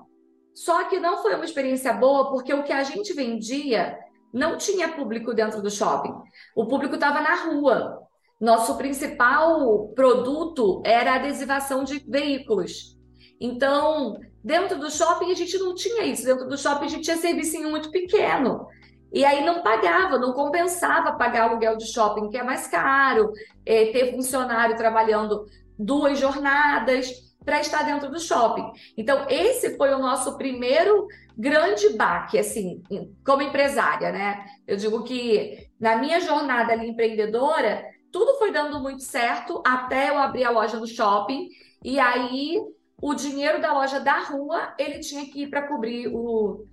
Só 0.52 0.88
que 0.88 0.98
não 0.98 1.22
foi 1.22 1.36
uma 1.36 1.44
experiência 1.44 1.92
boa, 1.92 2.30
porque 2.30 2.52
o 2.52 2.64
que 2.64 2.72
a 2.72 2.82
gente 2.82 3.12
vendia 3.12 3.96
não 4.32 4.56
tinha 4.56 4.88
público 4.88 5.32
dentro 5.32 5.62
do 5.62 5.70
shopping. 5.70 6.14
O 6.56 6.66
público 6.66 6.96
estava 6.96 7.20
na 7.20 7.44
rua. 7.44 7.95
Nosso 8.40 8.76
principal 8.76 9.88
produto 9.94 10.82
era 10.84 11.14
adesivação 11.14 11.84
de 11.84 11.98
veículos. 12.06 12.96
Então, 13.40 14.18
dentro 14.44 14.78
do 14.78 14.90
shopping 14.90 15.30
a 15.30 15.34
gente 15.34 15.58
não 15.58 15.74
tinha 15.74 16.04
isso. 16.04 16.24
Dentro 16.24 16.48
do 16.48 16.58
shopping 16.58 16.84
a 16.84 16.88
gente 16.88 17.04
tinha 17.04 17.16
servicinho 17.16 17.70
muito 17.70 17.90
pequeno. 17.90 18.66
E 19.12 19.24
aí 19.24 19.44
não 19.44 19.62
pagava, 19.62 20.18
não 20.18 20.32
compensava 20.32 21.16
pagar 21.16 21.48
aluguel 21.48 21.76
de 21.76 21.86
shopping, 21.90 22.28
que 22.28 22.36
é 22.36 22.42
mais 22.42 22.66
caro, 22.66 23.32
eh, 23.64 23.86
ter 23.86 24.12
funcionário 24.12 24.76
trabalhando 24.76 25.46
duas 25.78 26.18
jornadas 26.18 27.10
para 27.44 27.60
estar 27.60 27.84
dentro 27.84 28.10
do 28.10 28.18
shopping. 28.18 28.70
Então, 28.96 29.24
esse 29.28 29.76
foi 29.76 29.94
o 29.94 29.98
nosso 29.98 30.36
primeiro 30.36 31.06
grande 31.38 31.90
baque, 31.90 32.38
assim, 32.38 32.82
como 33.24 33.42
empresária, 33.42 34.10
né? 34.10 34.44
Eu 34.66 34.76
digo 34.76 35.04
que 35.04 35.68
na 35.78 35.96
minha 35.96 36.20
jornada 36.20 36.72
ali 36.72 36.88
empreendedora, 36.88 37.84
tudo 38.12 38.38
foi 38.38 38.52
dando 38.52 38.80
muito 38.80 39.02
certo 39.02 39.62
até 39.66 40.10
eu 40.10 40.18
abrir 40.18 40.44
a 40.44 40.50
loja 40.50 40.78
no 40.78 40.86
shopping, 40.86 41.48
e 41.84 41.98
aí 41.98 42.60
o 43.00 43.14
dinheiro 43.14 43.60
da 43.60 43.72
loja 43.72 44.00
da 44.00 44.20
rua, 44.20 44.74
ele 44.78 45.00
tinha 45.00 45.26
que 45.26 45.42
ir 45.42 45.50
para 45.50 45.68
cobrir 45.68 46.08
o 46.08 46.66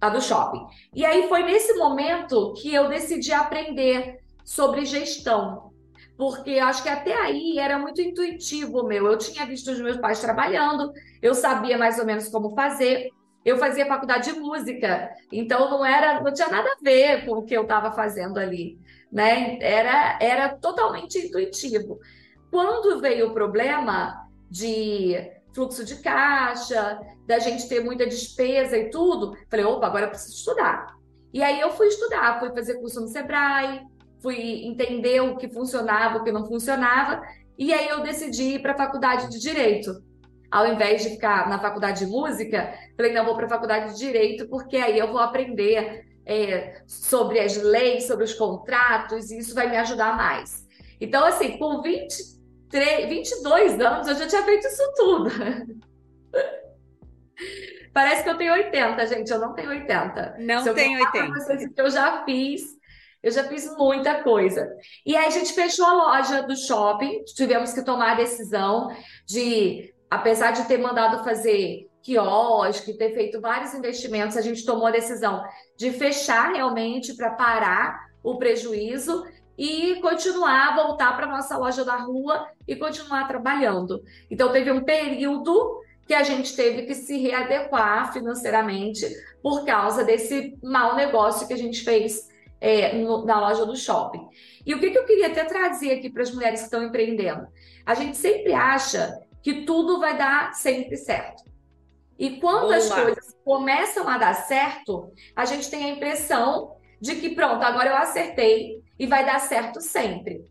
a 0.00 0.08
do 0.08 0.20
shopping. 0.20 0.66
E 0.94 1.04
aí 1.04 1.28
foi 1.28 1.42
nesse 1.42 1.74
momento 1.74 2.54
que 2.54 2.72
eu 2.72 2.88
decidi 2.88 3.32
aprender 3.32 4.20
sobre 4.44 4.84
gestão. 4.84 5.70
Porque 6.16 6.58
acho 6.58 6.82
que 6.82 6.88
até 6.88 7.14
aí 7.14 7.58
era 7.58 7.78
muito 7.78 8.00
intuitivo 8.00 8.82
meu. 8.84 9.06
Eu 9.06 9.18
tinha 9.18 9.44
visto 9.46 9.70
os 9.70 9.80
meus 9.80 9.98
pais 9.98 10.20
trabalhando, 10.20 10.92
eu 11.20 11.34
sabia 11.34 11.76
mais 11.76 11.98
ou 11.98 12.06
menos 12.06 12.28
como 12.28 12.54
fazer. 12.54 13.10
Eu 13.44 13.56
fazia 13.56 13.86
faculdade 13.86 14.30
de 14.30 14.38
música, 14.38 15.10
então 15.32 15.70
não 15.70 15.82
era, 15.82 16.20
não 16.20 16.30
tinha 16.30 16.48
nada 16.48 16.68
a 16.68 16.84
ver 16.84 17.24
com 17.24 17.38
o 17.38 17.42
que 17.42 17.56
eu 17.56 17.62
estava 17.62 17.90
fazendo 17.90 18.38
ali, 18.38 18.78
né? 19.10 19.58
Era, 19.60 20.18
era 20.20 20.48
totalmente 20.50 21.18
intuitivo. 21.18 21.98
Quando 22.50 23.00
veio 23.00 23.28
o 23.28 23.34
problema 23.34 24.26
de 24.50 25.16
fluxo 25.54 25.84
de 25.84 25.96
caixa, 25.96 27.00
da 27.26 27.38
gente 27.38 27.68
ter 27.68 27.82
muita 27.82 28.06
despesa 28.06 28.76
e 28.76 28.90
tudo, 28.90 29.36
falei, 29.48 29.64
opa, 29.64 29.86
agora 29.86 30.08
preciso 30.08 30.36
estudar. 30.36 30.94
E 31.32 31.42
aí 31.42 31.60
eu 31.60 31.70
fui 31.70 31.86
estudar, 31.88 32.40
fui 32.40 32.50
fazer 32.50 32.74
curso 32.80 33.00
no 33.00 33.08
Sebrae, 33.08 33.82
fui 34.20 34.64
entender 34.66 35.20
o 35.20 35.36
que 35.36 35.48
funcionava, 35.48 36.18
o 36.18 36.24
que 36.24 36.32
não 36.32 36.46
funcionava, 36.46 37.22
e 37.58 37.72
aí 37.72 37.88
eu 37.88 38.00
decidi 38.00 38.54
ir 38.54 38.62
para 38.62 38.72
a 38.72 38.76
faculdade 38.76 39.28
de 39.30 39.38
Direito. 39.38 40.02
Ao 40.50 40.66
invés 40.66 41.02
de 41.02 41.10
ficar 41.10 41.48
na 41.48 41.60
faculdade 41.60 42.04
de 42.04 42.10
música, 42.10 42.74
falei, 42.96 43.12
não, 43.12 43.24
vou 43.24 43.36
para 43.36 43.46
a 43.46 43.50
faculdade 43.50 43.92
de 43.92 43.98
Direito, 43.98 44.48
porque 44.48 44.76
aí 44.76 44.98
eu 44.98 45.12
vou 45.12 45.20
aprender 45.20 46.09
é, 46.26 46.82
sobre 46.86 47.40
as 47.40 47.56
leis, 47.56 48.06
sobre 48.06 48.24
os 48.24 48.34
contratos, 48.34 49.30
e 49.30 49.38
isso 49.38 49.54
vai 49.54 49.68
me 49.68 49.76
ajudar 49.76 50.16
mais. 50.16 50.66
Então, 51.00 51.24
assim, 51.24 51.56
com 51.58 51.80
23, 51.80 53.08
22 53.08 53.80
anos, 53.80 54.06
eu 54.08 54.14
já 54.14 54.26
tinha 54.26 54.42
feito 54.42 54.66
isso 54.66 54.92
tudo. 54.96 55.30
Parece 57.92 58.22
que 58.22 58.30
eu 58.30 58.36
tenho 58.36 58.52
80, 58.52 59.06
gente. 59.06 59.30
Eu 59.30 59.40
não 59.40 59.54
tenho 59.54 59.70
80. 59.70 60.36
Não 60.38 60.62
Se 60.62 60.68
eu 60.68 60.74
tenho 60.74 60.98
contar 60.98 61.10
pra 61.10 61.20
80. 61.22 61.40
vocês 61.40 61.72
eu 61.76 61.90
já 61.90 62.24
fiz, 62.24 62.62
eu 63.22 63.32
já 63.32 63.44
fiz 63.44 63.76
muita 63.76 64.22
coisa. 64.22 64.68
E 65.04 65.16
aí 65.16 65.26
a 65.26 65.30
gente 65.30 65.52
fechou 65.52 65.84
a 65.84 65.92
loja 65.92 66.42
do 66.42 66.56
shopping, 66.56 67.24
tivemos 67.24 67.72
que 67.72 67.82
tomar 67.82 68.12
a 68.12 68.14
decisão 68.14 68.88
de, 69.26 69.92
apesar 70.08 70.52
de 70.52 70.66
ter 70.68 70.78
mandado 70.78 71.24
fazer 71.24 71.89
quiosque, 72.02 72.96
ter 72.96 73.12
feito 73.14 73.40
vários 73.40 73.74
investimentos, 73.74 74.36
a 74.36 74.40
gente 74.40 74.64
tomou 74.64 74.86
a 74.86 74.90
decisão 74.90 75.42
de 75.76 75.90
fechar 75.90 76.52
realmente 76.52 77.14
para 77.14 77.30
parar 77.30 78.10
o 78.22 78.36
prejuízo 78.36 79.24
e 79.56 79.96
continuar, 80.00 80.74
voltar 80.74 81.14
para 81.16 81.26
nossa 81.26 81.56
loja 81.58 81.84
da 81.84 81.96
rua 81.96 82.46
e 82.66 82.74
continuar 82.76 83.28
trabalhando. 83.28 84.02
Então 84.30 84.50
teve 84.50 84.70
um 84.70 84.82
período 84.82 85.80
que 86.06 86.14
a 86.14 86.22
gente 86.22 86.56
teve 86.56 86.82
que 86.86 86.94
se 86.94 87.18
readequar 87.18 88.12
financeiramente 88.12 89.06
por 89.42 89.64
causa 89.64 90.02
desse 90.02 90.56
mau 90.62 90.96
negócio 90.96 91.46
que 91.46 91.52
a 91.52 91.58
gente 91.58 91.84
fez 91.84 92.28
é, 92.60 92.94
no- 92.94 93.24
na 93.24 93.40
loja 93.40 93.64
do 93.64 93.76
shopping. 93.76 94.26
E 94.66 94.74
o 94.74 94.80
que, 94.80 94.90
que 94.90 94.98
eu 94.98 95.04
queria 95.06 95.28
até 95.28 95.44
trazer 95.44 95.92
aqui 95.92 96.10
para 96.10 96.22
as 96.22 96.30
mulheres 96.34 96.60
que 96.60 96.64
estão 96.66 96.82
empreendendo? 96.82 97.46
A 97.86 97.94
gente 97.94 98.16
sempre 98.16 98.52
acha 98.52 99.18
que 99.42 99.62
tudo 99.64 99.98
vai 99.98 100.16
dar 100.18 100.52
sempre 100.54 100.96
certo. 100.96 101.49
E 102.20 102.38
quando 102.38 102.70
as 102.72 102.92
coisas 102.92 103.34
começam 103.42 104.06
a 104.06 104.18
dar 104.18 104.34
certo, 104.34 105.10
a 105.34 105.46
gente 105.46 105.70
tem 105.70 105.84
a 105.86 105.88
impressão 105.88 106.76
de 107.00 107.16
que 107.16 107.34
pronto, 107.34 107.62
agora 107.62 107.88
eu 107.88 107.96
acertei 107.96 108.82
e 108.98 109.06
vai 109.06 109.24
dar 109.24 109.40
certo 109.40 109.80
sempre. 109.80 110.44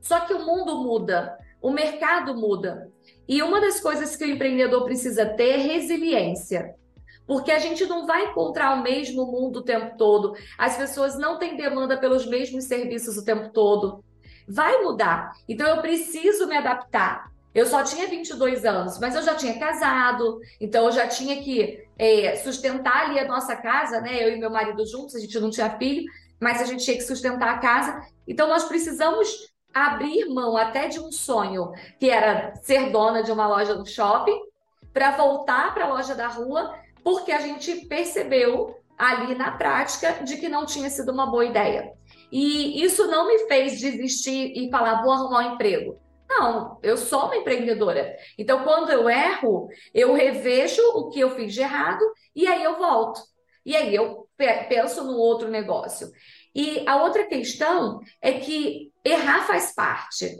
Só 0.00 0.20
que 0.20 0.32
o 0.32 0.46
mundo 0.46 0.82
muda, 0.82 1.36
o 1.60 1.70
mercado 1.70 2.34
muda. 2.34 2.90
E 3.28 3.42
uma 3.42 3.60
das 3.60 3.80
coisas 3.80 4.16
que 4.16 4.24
o 4.24 4.30
empreendedor 4.30 4.86
precisa 4.86 5.26
ter 5.26 5.50
é 5.50 5.56
resiliência. 5.58 6.74
Porque 7.26 7.50
a 7.50 7.58
gente 7.58 7.84
não 7.84 8.06
vai 8.06 8.30
encontrar 8.30 8.78
o 8.78 8.82
mesmo 8.82 9.26
mundo 9.26 9.58
o 9.58 9.64
tempo 9.64 9.98
todo. 9.98 10.32
As 10.56 10.78
pessoas 10.78 11.18
não 11.18 11.38
têm 11.38 11.58
demanda 11.58 11.98
pelos 11.98 12.24
mesmos 12.24 12.64
serviços 12.64 13.18
o 13.18 13.24
tempo 13.26 13.50
todo. 13.50 14.02
Vai 14.48 14.80
mudar. 14.80 15.32
Então 15.46 15.68
eu 15.68 15.82
preciso 15.82 16.46
me 16.46 16.56
adaptar. 16.56 17.30
Eu 17.56 17.64
só 17.64 17.82
tinha 17.82 18.06
22 18.06 18.66
anos, 18.66 18.98
mas 18.98 19.16
eu 19.16 19.22
já 19.22 19.34
tinha 19.34 19.58
casado, 19.58 20.38
então 20.60 20.84
eu 20.84 20.92
já 20.92 21.08
tinha 21.08 21.42
que 21.42 21.82
é, 21.98 22.36
sustentar 22.36 23.06
ali 23.06 23.18
a 23.18 23.26
nossa 23.26 23.56
casa, 23.56 23.98
né? 23.98 24.22
Eu 24.22 24.36
e 24.36 24.38
meu 24.38 24.50
marido 24.50 24.84
juntos, 24.86 25.14
a 25.14 25.18
gente 25.18 25.40
não 25.40 25.48
tinha 25.48 25.70
filho, 25.78 26.04
mas 26.38 26.60
a 26.60 26.66
gente 26.66 26.84
tinha 26.84 26.98
que 26.98 27.02
sustentar 27.02 27.48
a 27.48 27.58
casa. 27.58 27.98
Então 28.28 28.46
nós 28.46 28.64
precisamos 28.64 29.50
abrir 29.72 30.26
mão 30.26 30.54
até 30.54 30.88
de 30.88 31.00
um 31.00 31.10
sonho, 31.10 31.72
que 31.98 32.10
era 32.10 32.52
ser 32.56 32.90
dona 32.90 33.22
de 33.22 33.32
uma 33.32 33.48
loja 33.48 33.74
no 33.74 33.86
shopping, 33.86 34.38
para 34.92 35.12
voltar 35.12 35.72
para 35.72 35.86
a 35.86 35.88
loja 35.88 36.14
da 36.14 36.28
rua, 36.28 36.74
porque 37.02 37.32
a 37.32 37.40
gente 37.40 37.86
percebeu 37.86 38.76
ali 38.98 39.34
na 39.34 39.52
prática 39.52 40.12
de 40.22 40.36
que 40.36 40.50
não 40.50 40.66
tinha 40.66 40.90
sido 40.90 41.10
uma 41.10 41.24
boa 41.24 41.46
ideia. 41.46 41.90
E 42.30 42.84
isso 42.84 43.06
não 43.06 43.26
me 43.26 43.48
fez 43.48 43.80
desistir 43.80 44.52
e 44.54 44.70
falar, 44.70 45.02
vou 45.02 45.12
arrumar 45.12 45.38
um 45.38 45.54
emprego. 45.54 46.04
Não, 46.28 46.78
eu 46.82 46.96
sou 46.96 47.26
uma 47.26 47.36
empreendedora. 47.36 48.16
Então, 48.38 48.64
quando 48.64 48.90
eu 48.90 49.08
erro, 49.08 49.68
eu 49.94 50.12
revejo 50.12 50.82
o 50.94 51.08
que 51.10 51.20
eu 51.20 51.30
fiz 51.30 51.54
de 51.54 51.60
errado 51.60 52.02
e 52.34 52.46
aí 52.46 52.62
eu 52.62 52.76
volto. 52.78 53.20
E 53.64 53.76
aí 53.76 53.94
eu 53.94 54.28
pe- 54.36 54.64
penso 54.68 55.04
no 55.04 55.16
outro 55.16 55.48
negócio. 55.48 56.10
E 56.54 56.84
a 56.88 57.02
outra 57.02 57.24
questão 57.26 58.00
é 58.20 58.32
que 58.40 58.92
errar 59.04 59.46
faz 59.46 59.72
parte. 59.74 60.30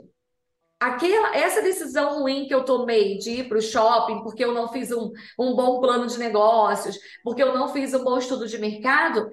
Aquela, 0.81 1.35
essa 1.37 1.63
decisão 1.63 2.21
ruim 2.21 2.47
que 2.47 2.55
eu 2.55 2.65
tomei 2.65 3.19
de 3.19 3.31
ir 3.41 3.49
para 3.49 3.59
o 3.59 3.63
shopping 3.63 4.23
porque 4.23 4.45
eu 4.45 4.53
não 4.53 4.69
fiz 4.73 4.93
um, 4.93 5.11
um 5.39 5.55
bom 5.57 5.81
plano 5.81 6.07
de 6.07 6.19
negócios, 6.19 6.99
porque 7.25 7.43
eu 7.43 7.55
não 7.55 7.69
fiz 7.73 7.95
um 7.95 8.05
bom 8.05 8.19
estudo 8.19 8.47
de 8.47 8.59
mercado, 8.59 9.29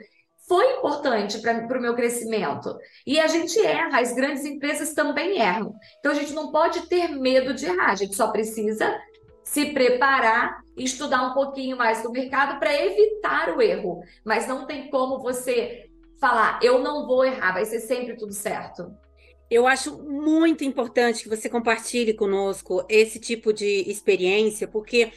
foi 0.48 0.74
importante 0.74 1.40
para 1.40 1.78
o 1.78 1.82
meu 1.82 1.96
crescimento. 1.96 2.78
E 3.08 3.20
a 3.20 3.28
gente 3.28 3.60
erra, 3.60 4.00
as 4.00 4.14
grandes 4.14 4.46
empresas 4.46 4.94
também 4.94 5.40
erram. 5.40 5.76
Então 6.00 6.12
a 6.12 6.16
gente 6.16 6.34
não 6.34 6.52
pode 6.52 6.88
ter 6.88 7.10
medo 7.10 7.54
de 7.54 7.66
errar, 7.66 7.92
a 7.92 7.96
gente 7.96 8.16
só 8.16 8.28
precisa 8.28 8.94
se 9.44 9.68
preparar 9.68 10.64
estudar 10.76 11.30
um 11.30 11.34
pouquinho 11.34 11.78
mais 11.78 12.02
do 12.02 12.12
mercado 12.12 12.60
para 12.60 12.74
evitar 12.74 13.56
o 13.56 13.62
erro. 13.62 14.02
Mas 14.26 14.48
não 14.48 14.66
tem 14.66 14.90
como 14.90 15.20
você 15.20 15.90
falar, 16.20 16.60
eu 16.64 16.80
não 16.80 17.06
vou 17.06 17.24
errar, 17.26 17.54
vai 17.54 17.66
ser 17.66 17.80
sempre 17.80 18.16
tudo 18.16 18.34
certo. 18.34 18.92
Eu 19.50 19.68
acho 19.68 20.02
muito 20.02 20.64
importante 20.64 21.24
que 21.24 21.30
você 21.30 21.48
compartilhe 21.48 22.14
conosco 22.14 22.84
esse 22.90 23.20
tipo 23.20 23.54
de 23.54 23.84
experiência, 23.88 24.68
porque 24.68 25.12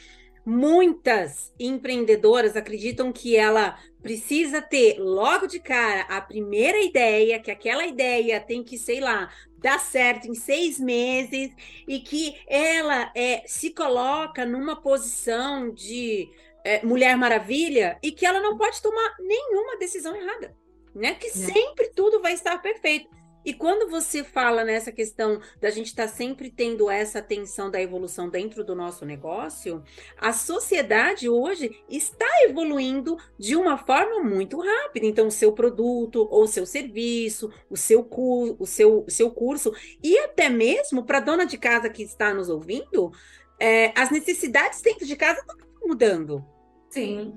Muitas 0.49 1.51
empreendedoras 1.59 2.55
acreditam 2.55 3.11
que 3.11 3.35
ela 3.35 3.77
precisa 4.07 4.61
ter 4.61 4.97
logo 4.99 5.47
de 5.47 5.59
cara 5.59 6.01
a 6.03 6.21
primeira 6.21 6.81
ideia, 6.81 7.39
que 7.39 7.51
aquela 7.51 7.85
ideia 7.85 8.39
tem 8.39 8.63
que, 8.63 8.77
sei 8.77 9.01
lá, 9.01 9.29
dar 9.57 9.79
certo 9.79 10.29
em 10.29 10.33
seis 10.33 10.79
meses 10.79 11.51
e 11.85 11.99
que 11.99 12.39
ela 12.47 13.11
é, 13.13 13.43
se 13.45 13.71
coloca 13.71 14.45
numa 14.45 14.81
posição 14.81 15.69
de 15.71 16.29
é, 16.63 16.85
Mulher 16.85 17.17
Maravilha 17.17 17.99
e 18.01 18.11
que 18.13 18.25
ela 18.25 18.39
não 18.39 18.57
pode 18.57 18.81
tomar 18.81 19.15
nenhuma 19.19 19.77
decisão 19.77 20.15
errada, 20.15 20.55
né? 20.95 21.15
Que 21.15 21.29
sempre 21.29 21.89
tudo 21.89 22.21
vai 22.21 22.33
estar 22.33 22.61
perfeito. 22.61 23.09
E 23.47 23.53
quando 23.53 23.89
você 23.89 24.25
fala 24.25 24.65
nessa 24.65 24.91
questão 24.91 25.39
da 25.61 25.69
gente 25.69 25.85
estar 25.85 26.09
sempre 26.09 26.51
tendo 26.51 26.89
essa 26.89 27.19
atenção 27.19 27.71
da 27.71 27.81
evolução 27.81 28.27
dentro 28.27 28.61
do 28.61 28.75
nosso 28.75 29.05
negócio, 29.05 29.81
a 30.17 30.33
sociedade 30.33 31.29
hoje 31.29 31.81
está 31.87 32.27
evoluindo 32.41 33.15
de 33.39 33.55
uma 33.55 33.77
forma 33.77 34.21
muito 34.21 34.59
rápida. 34.59 35.05
Então, 35.05 35.27
o 35.27 35.31
seu 35.31 35.53
produto 35.53 36.27
ou 36.29 36.43
o 36.43 36.47
seu 36.47 36.65
serviço, 36.65 37.49
o 37.69 37.77
seu, 37.77 38.03
cu 38.03 38.57
o 38.59 38.65
seu, 38.65 39.05
seu 39.07 39.31
curso, 39.31 39.73
e 40.03 40.19
até 40.19 40.49
mesmo 40.49 41.05
para 41.05 41.19
a 41.19 41.21
dona 41.21 41.45
de 41.45 41.57
casa 41.57 41.89
que 41.89 42.03
está 42.03 42.33
nos 42.33 42.49
ouvindo, 42.49 43.13
é, 43.57 43.93
as 43.95 44.11
necessidades 44.11 44.81
dentro 44.81 45.05
de 45.05 45.15
casa 45.15 45.39
estão 45.39 45.55
mudando. 45.85 46.43
Sim, 46.89 47.33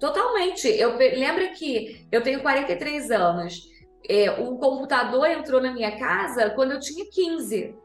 totalmente. 0.00 0.68
Eu 0.68 0.96
lembro 0.96 1.52
que 1.52 2.06
eu 2.10 2.22
tenho 2.22 2.40
43 2.40 3.10
anos. 3.10 3.76
É, 4.08 4.30
o 4.30 4.56
computador 4.56 5.28
entrou 5.28 5.60
na 5.60 5.72
minha 5.72 5.98
casa 5.98 6.50
quando 6.50 6.72
eu 6.72 6.80
tinha 6.80 7.04
15. 7.04 7.76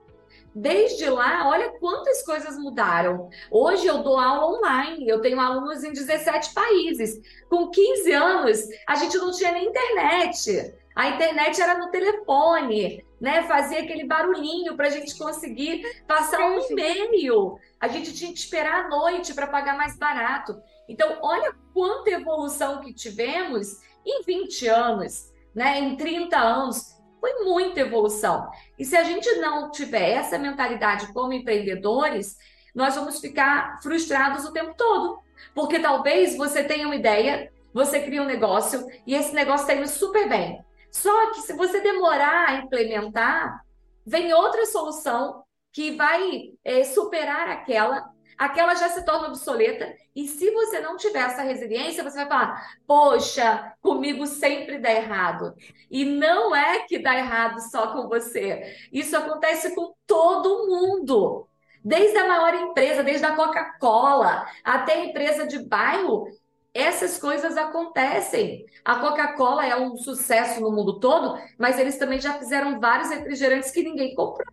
Desde 0.55 1.09
lá, 1.09 1.49
olha 1.49 1.71
quantas 1.79 2.23
coisas 2.23 2.57
mudaram. 2.57 3.29
Hoje 3.49 3.87
eu 3.87 4.03
dou 4.03 4.19
aula 4.19 4.55
online, 4.55 5.07
eu 5.07 5.19
tenho 5.19 5.39
alunos 5.39 5.83
em 5.83 5.91
17 5.91 6.53
países. 6.53 7.19
Com 7.49 7.69
15 7.69 8.11
anos, 8.11 8.59
a 8.87 8.95
gente 8.95 9.17
não 9.17 9.31
tinha 9.31 9.51
nem 9.51 9.67
internet. 9.67 10.73
A 10.95 11.09
internet 11.09 11.59
era 11.59 11.79
no 11.79 11.89
telefone, 11.89 13.03
né? 13.19 13.43
Fazia 13.43 13.79
aquele 13.79 14.05
barulhinho 14.05 14.75
para 14.77 14.87
a 14.87 14.91
gente 14.91 15.17
conseguir 15.17 16.03
passar 16.07 16.45
um 16.45 16.59
e-mail. 16.69 17.57
A 17.79 17.87
gente 17.87 18.13
tinha 18.13 18.31
que 18.31 18.37
esperar 18.37 18.85
a 18.85 18.89
noite 18.89 19.33
para 19.33 19.47
pagar 19.47 19.75
mais 19.75 19.97
barato. 19.97 20.61
Então, 20.87 21.17
olha 21.21 21.55
quanta 21.73 22.11
evolução 22.11 22.79
que 22.79 22.93
tivemos 22.93 23.79
em 24.05 24.21
20 24.21 24.67
anos, 24.67 25.32
né? 25.55 25.79
Em 25.79 25.95
30 25.95 26.37
anos. 26.37 26.93
Foi 27.19 27.45
muita 27.45 27.79
evolução. 27.79 28.49
E 28.77 28.83
se 28.83 28.97
a 28.97 29.03
gente 29.03 29.33
não 29.35 29.71
tiver 29.71 30.11
essa 30.11 30.37
mentalidade 30.37 31.11
como 31.13 31.31
empreendedores, 31.31 32.37
nós 32.75 32.95
vamos 32.95 33.19
ficar 33.19 33.81
frustrados 33.81 34.43
o 34.43 34.51
tempo 34.51 34.73
todo. 34.75 35.19
Porque 35.55 35.79
talvez 35.79 36.35
você 36.35 36.63
tenha 36.63 36.85
uma 36.85 36.95
ideia, 36.95 37.51
você 37.73 38.01
cria 38.01 38.21
um 38.21 38.25
negócio 38.25 38.85
e 39.07 39.15
esse 39.15 39.33
negócio 39.33 39.63
está 39.63 39.73
indo 39.73 39.87
super 39.87 40.27
bem. 40.27 40.61
Só 40.91 41.31
que 41.31 41.41
se 41.41 41.53
você 41.53 41.81
demorar 41.81 42.49
a 42.49 42.55
implementar, 42.57 43.63
vem 44.05 44.33
outra 44.33 44.65
solução 44.65 45.43
que 45.71 45.91
vai 45.91 46.51
eh, 46.63 46.83
superar 46.83 47.47
aquela, 47.47 48.12
aquela 48.37 48.75
já 48.75 48.89
se 48.89 49.03
torna 49.05 49.27
obsoleta. 49.27 49.93
E 50.15 50.27
se 50.27 50.51
você 50.51 50.79
não 50.79 50.97
tiver 50.97 51.19
essa 51.19 51.41
resiliência, 51.41 52.03
você 52.03 52.17
vai 52.17 52.27
falar: 52.27 52.77
Poxa, 52.85 53.73
comigo 53.81 54.25
sempre 54.27 54.79
dá 54.79 54.91
errado. 54.91 55.53
E 55.89 56.05
não 56.05 56.55
é 56.55 56.79
que 56.79 56.99
dá 56.99 57.15
errado 57.15 57.59
só 57.69 57.93
com 57.93 58.07
você. 58.07 58.75
Isso 58.91 59.15
acontece 59.15 59.75
com 59.75 59.93
todo 60.05 60.67
mundo. 60.67 61.47
Desde 61.83 62.17
a 62.17 62.27
maior 62.27 62.53
empresa, 62.55 63.03
desde 63.03 63.25
a 63.25 63.35
Coca-Cola 63.35 64.45
até 64.63 64.93
a 64.93 65.05
empresa 65.05 65.45
de 65.45 65.59
bairro, 65.67 66.27
essas 66.73 67.19
coisas 67.19 67.55
acontecem. 67.55 68.65
A 68.83 68.95
Coca-Cola 68.95 69.65
é 69.65 69.75
um 69.75 69.95
sucesso 69.95 70.59
no 70.59 70.71
mundo 70.71 70.99
todo, 70.99 71.37
mas 71.57 71.77
eles 71.77 71.97
também 71.97 72.19
já 72.19 72.33
fizeram 72.33 72.79
vários 72.79 73.09
refrigerantes 73.09 73.69
que 73.69 73.83
ninguém 73.83 74.15
comprou. 74.15 74.47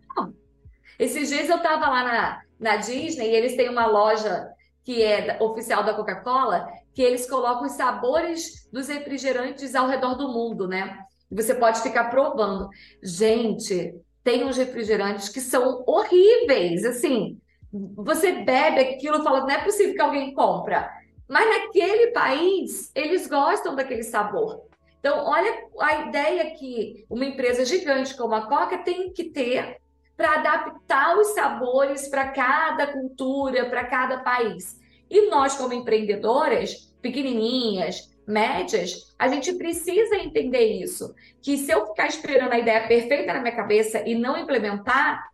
Esses 0.99 1.29
dias 1.29 1.49
eu 1.49 1.57
estava 1.57 1.89
lá 1.89 2.03
na, 2.03 2.41
na 2.61 2.77
Disney 2.77 3.33
eles 3.33 3.55
têm 3.55 3.67
uma 3.67 3.87
loja 3.87 4.47
que 4.83 5.03
é 5.03 5.37
oficial 5.41 5.83
da 5.83 5.93
Coca-Cola, 5.93 6.67
que 6.93 7.01
eles 7.01 7.29
colocam 7.29 7.65
os 7.65 7.73
sabores 7.73 8.69
dos 8.71 8.87
refrigerantes 8.87 9.75
ao 9.75 9.87
redor 9.87 10.15
do 10.15 10.29
mundo, 10.29 10.67
né? 10.67 10.99
Você 11.31 11.55
pode 11.55 11.81
ficar 11.81 12.05
provando. 12.05 12.69
Gente, 13.01 13.95
tem 14.23 14.43
uns 14.43 14.57
refrigerantes 14.57 15.29
que 15.29 15.41
são 15.41 15.83
horríveis, 15.87 16.85
assim. 16.85 17.39
Você 17.71 18.43
bebe 18.43 18.79
aquilo 18.81 19.19
e 19.19 19.23
fala, 19.23 19.41
não 19.41 19.49
é 19.49 19.63
possível 19.63 19.95
que 19.95 20.01
alguém 20.01 20.33
compra. 20.33 20.89
Mas 21.27 21.47
naquele 21.47 22.07
país, 22.11 22.91
eles 22.93 23.27
gostam 23.27 23.75
daquele 23.75 24.03
sabor. 24.03 24.61
Então, 24.99 25.25
olha 25.25 25.67
a 25.79 26.07
ideia 26.07 26.51
que 26.51 27.05
uma 27.09 27.25
empresa 27.25 27.65
gigante 27.65 28.15
como 28.15 28.35
a 28.35 28.45
Coca 28.47 28.79
tem 28.79 29.11
que 29.11 29.25
ter 29.25 29.80
para 30.21 30.35
adaptar 30.35 31.17
os 31.17 31.29
sabores 31.29 32.07
para 32.07 32.27
cada 32.27 32.85
cultura, 32.93 33.67
para 33.67 33.85
cada 33.87 34.19
país. 34.19 34.79
E 35.09 35.31
nós, 35.31 35.55
como 35.55 35.73
empreendedoras, 35.73 36.93
pequenininhas, 37.01 38.07
médias, 38.27 39.15
a 39.17 39.27
gente 39.27 39.51
precisa 39.53 40.17
entender 40.17 40.79
isso. 40.79 41.15
Que 41.41 41.57
se 41.57 41.71
eu 41.71 41.87
ficar 41.87 42.05
esperando 42.05 42.53
a 42.53 42.59
ideia 42.59 42.87
perfeita 42.87 43.33
na 43.33 43.41
minha 43.41 43.55
cabeça 43.55 44.07
e 44.07 44.13
não 44.13 44.37
implementar, 44.37 45.27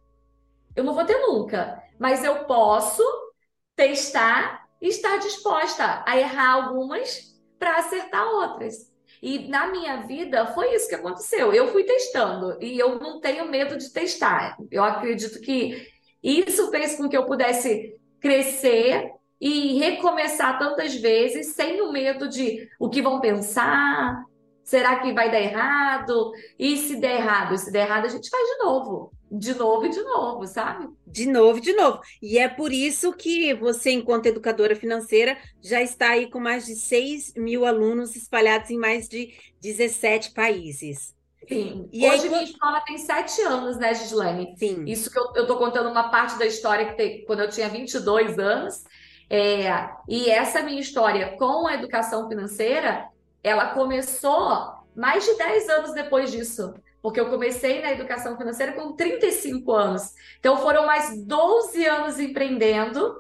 eu 0.74 0.86
não 0.86 0.94
vou 0.94 1.04
ter 1.04 1.20
nunca. 1.20 1.84
Mas 2.00 2.24
eu 2.24 2.46
posso 2.46 3.04
testar 3.76 4.70
e 4.82 4.88
estar 4.88 5.18
disposta 5.18 6.02
a 6.08 6.18
errar 6.18 6.64
algumas 6.64 7.38
para 7.60 7.76
acertar 7.76 8.26
outras. 8.26 8.90
E 9.22 9.48
na 9.48 9.68
minha 9.68 10.02
vida 10.08 10.46
foi 10.48 10.74
isso 10.76 10.88
que 10.88 10.96
aconteceu. 10.96 11.54
Eu 11.54 11.68
fui 11.68 11.84
testando 11.84 12.58
e 12.62 12.78
eu 12.78 13.00
não 13.00 13.20
tenho 13.20 13.50
medo 13.50 13.78
de 13.78 13.92
testar. 13.92 14.58
Eu 14.72 14.84
acredito 14.84 15.40
que 15.42 15.88
isso 16.22 16.70
fez 16.70 16.96
com 16.96 17.10
que 17.10 17.18
eu 17.18 17.26
pudesse 17.26 17.96
crescer 18.20 19.12
e 19.40 19.78
recomeçar 19.78 20.58
tantas 20.58 20.96
vezes 20.96 21.54
sem 21.54 21.82
o 21.82 21.92
medo 21.92 22.28
de 22.28 22.68
o 22.80 22.90
que 22.90 23.02
vão 23.02 23.20
pensar, 23.20 24.24
será 24.68 25.00
que 25.00 25.14
vai 25.14 25.32
dar 25.32 25.40
errado? 25.40 26.34
E 26.60 26.76
se 26.76 26.98
der 26.98 27.22
errado, 27.22 27.56
e 27.56 27.58
se 27.58 27.72
der 27.72 27.88
errado, 27.88 28.06
a 28.06 28.10
gente 28.10 28.30
faz 28.30 28.46
de 28.50 28.58
novo, 28.66 29.14
de 29.32 29.54
novo 29.54 29.86
e 29.86 29.90
de 29.90 30.02
novo, 30.02 30.46
sabe? 30.46 30.90
De 31.08 31.26
novo, 31.26 31.62
de 31.62 31.72
novo. 31.72 32.02
E 32.22 32.38
é 32.38 32.50
por 32.50 32.74
isso 32.74 33.14
que 33.14 33.54
você, 33.54 33.92
enquanto 33.92 34.26
educadora 34.26 34.76
financeira, 34.76 35.38
já 35.62 35.82
está 35.82 36.10
aí 36.10 36.30
com 36.30 36.42
mais 36.42 36.66
de 36.66 36.76
6 36.76 37.36
mil 37.38 37.66
alunos 37.66 38.14
espalhados 38.18 38.70
em 38.70 38.78
mais 38.78 39.08
de 39.08 39.34
17 39.62 40.32
países. 40.32 41.16
Sim. 41.48 41.88
E 41.94 42.06
aí, 42.06 42.20
Hoje 42.20 42.28
minha 42.28 42.44
escola 42.44 42.82
tem 42.82 42.98
sete 42.98 43.42
anos, 43.44 43.78
né, 43.78 43.94
Gislaine? 43.94 44.54
Sim. 44.58 44.84
Isso 44.86 45.10
que 45.10 45.18
eu, 45.18 45.32
eu 45.34 45.48
tô 45.48 45.56
contando 45.56 45.90
uma 45.90 46.10
parte 46.10 46.38
da 46.38 46.46
história 46.46 46.88
que 46.88 46.98
tem, 46.98 47.24
quando 47.24 47.40
eu 47.40 47.50
tinha 47.50 47.70
22 47.70 48.38
anos. 48.38 48.84
É, 49.30 49.90
e 50.10 50.30
essa 50.30 50.62
minha 50.62 50.82
história 50.82 51.38
com 51.38 51.66
a 51.68 51.76
educação 51.76 52.28
financeira, 52.28 53.08
ela 53.44 53.74
começou 53.74 54.76
mais 54.96 55.26
de 55.26 55.36
10 55.38 55.70
anos 55.70 55.94
depois 55.94 56.32
disso. 56.32 56.74
Porque 57.02 57.20
eu 57.20 57.30
comecei 57.30 57.82
na 57.82 57.92
educação 57.92 58.38
financeira 58.38 58.74
com 58.74 58.94
35 58.94 59.72
anos. 59.72 60.14
Então 60.40 60.58
foram 60.58 60.86
mais 60.86 61.24
12 61.26 61.86
anos 61.86 62.20
empreendendo 62.20 63.16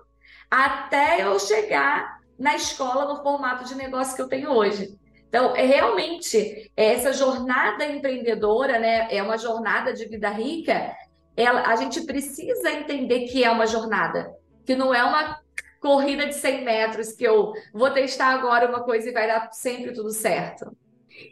até 0.50 1.24
eu 1.24 1.40
chegar 1.40 2.18
na 2.38 2.56
escola 2.56 3.06
no 3.06 3.22
formato 3.22 3.66
de 3.66 3.76
negócio 3.76 4.16
que 4.16 4.22
eu 4.22 4.28
tenho 4.28 4.52
hoje. 4.52 4.98
Então, 5.28 5.56
é 5.56 5.66
realmente 5.66 6.72
essa 6.76 7.12
jornada 7.12 7.86
empreendedora, 7.86 8.80
né, 8.80 9.08
é 9.12 9.22
uma 9.22 9.38
jornada 9.38 9.94
de 9.94 10.06
vida 10.06 10.30
rica. 10.30 10.96
Ela, 11.36 11.68
a 11.68 11.76
gente 11.76 12.02
precisa 12.02 12.72
entender 12.72 13.28
que 13.28 13.44
é 13.44 13.50
uma 13.50 13.68
jornada, 13.68 14.34
que 14.66 14.76
não 14.76 14.94
é 14.94 15.04
uma 15.04 15.40
corrida 15.80 16.26
de 16.28 16.36
100 16.36 16.64
metros 16.64 17.12
que 17.14 17.24
eu 17.24 17.54
vou 17.74 17.92
testar 17.92 18.28
agora 18.34 18.68
uma 18.70 18.84
coisa 18.84 19.10
e 19.10 19.14
vai 19.14 19.28
dar 19.28 19.52
sempre 19.52 19.94
tudo 19.94 20.12
certo. 20.12 20.76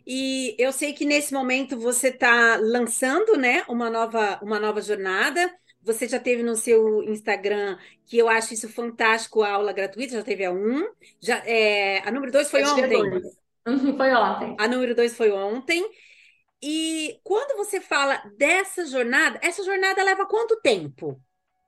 E 0.05 0.55
eu 0.59 0.71
sei 0.71 0.93
que 0.93 1.05
nesse 1.05 1.33
momento 1.33 1.77
você 1.79 2.07
está 2.09 2.55
lançando, 2.57 3.37
né, 3.37 3.63
uma 3.69 3.89
nova, 3.89 4.39
uma 4.41 4.59
nova 4.59 4.81
jornada. 4.81 5.53
Você 5.81 6.07
já 6.07 6.19
teve 6.19 6.41
no 6.41 6.55
seu 6.55 7.03
Instagram, 7.03 7.77
que 8.07 8.17
eu 8.17 8.27
acho 8.27 8.53
isso 8.53 8.67
fantástico, 8.69 9.43
a 9.43 9.51
aula 9.51 9.71
gratuita, 9.73 10.13
já 10.15 10.23
teve 10.23 10.43
a 10.45 10.51
um. 10.51 10.83
Já, 11.21 11.37
é, 11.45 11.99
a 12.07 12.11
número 12.11 12.31
dois 12.31 12.49
foi 12.49 12.61
Eu 12.61 12.73
tive 12.73 12.87
ontem. 12.87 12.97
dois. 12.97 13.37
Uhum, 13.67 13.97
Foi 13.97 14.13
ontem. 14.13 14.55
A 14.57 14.67
número 14.67 14.95
dois 14.95 15.15
foi 15.15 15.31
ontem. 15.31 15.83
E 16.61 17.19
quando 17.23 17.57
você 17.57 17.81
fala 17.81 18.17
dessa 18.37 18.85
jornada, 18.85 19.39
essa 19.43 19.63
jornada 19.63 20.03
leva 20.03 20.27
quanto 20.27 20.61
tempo? 20.61 21.21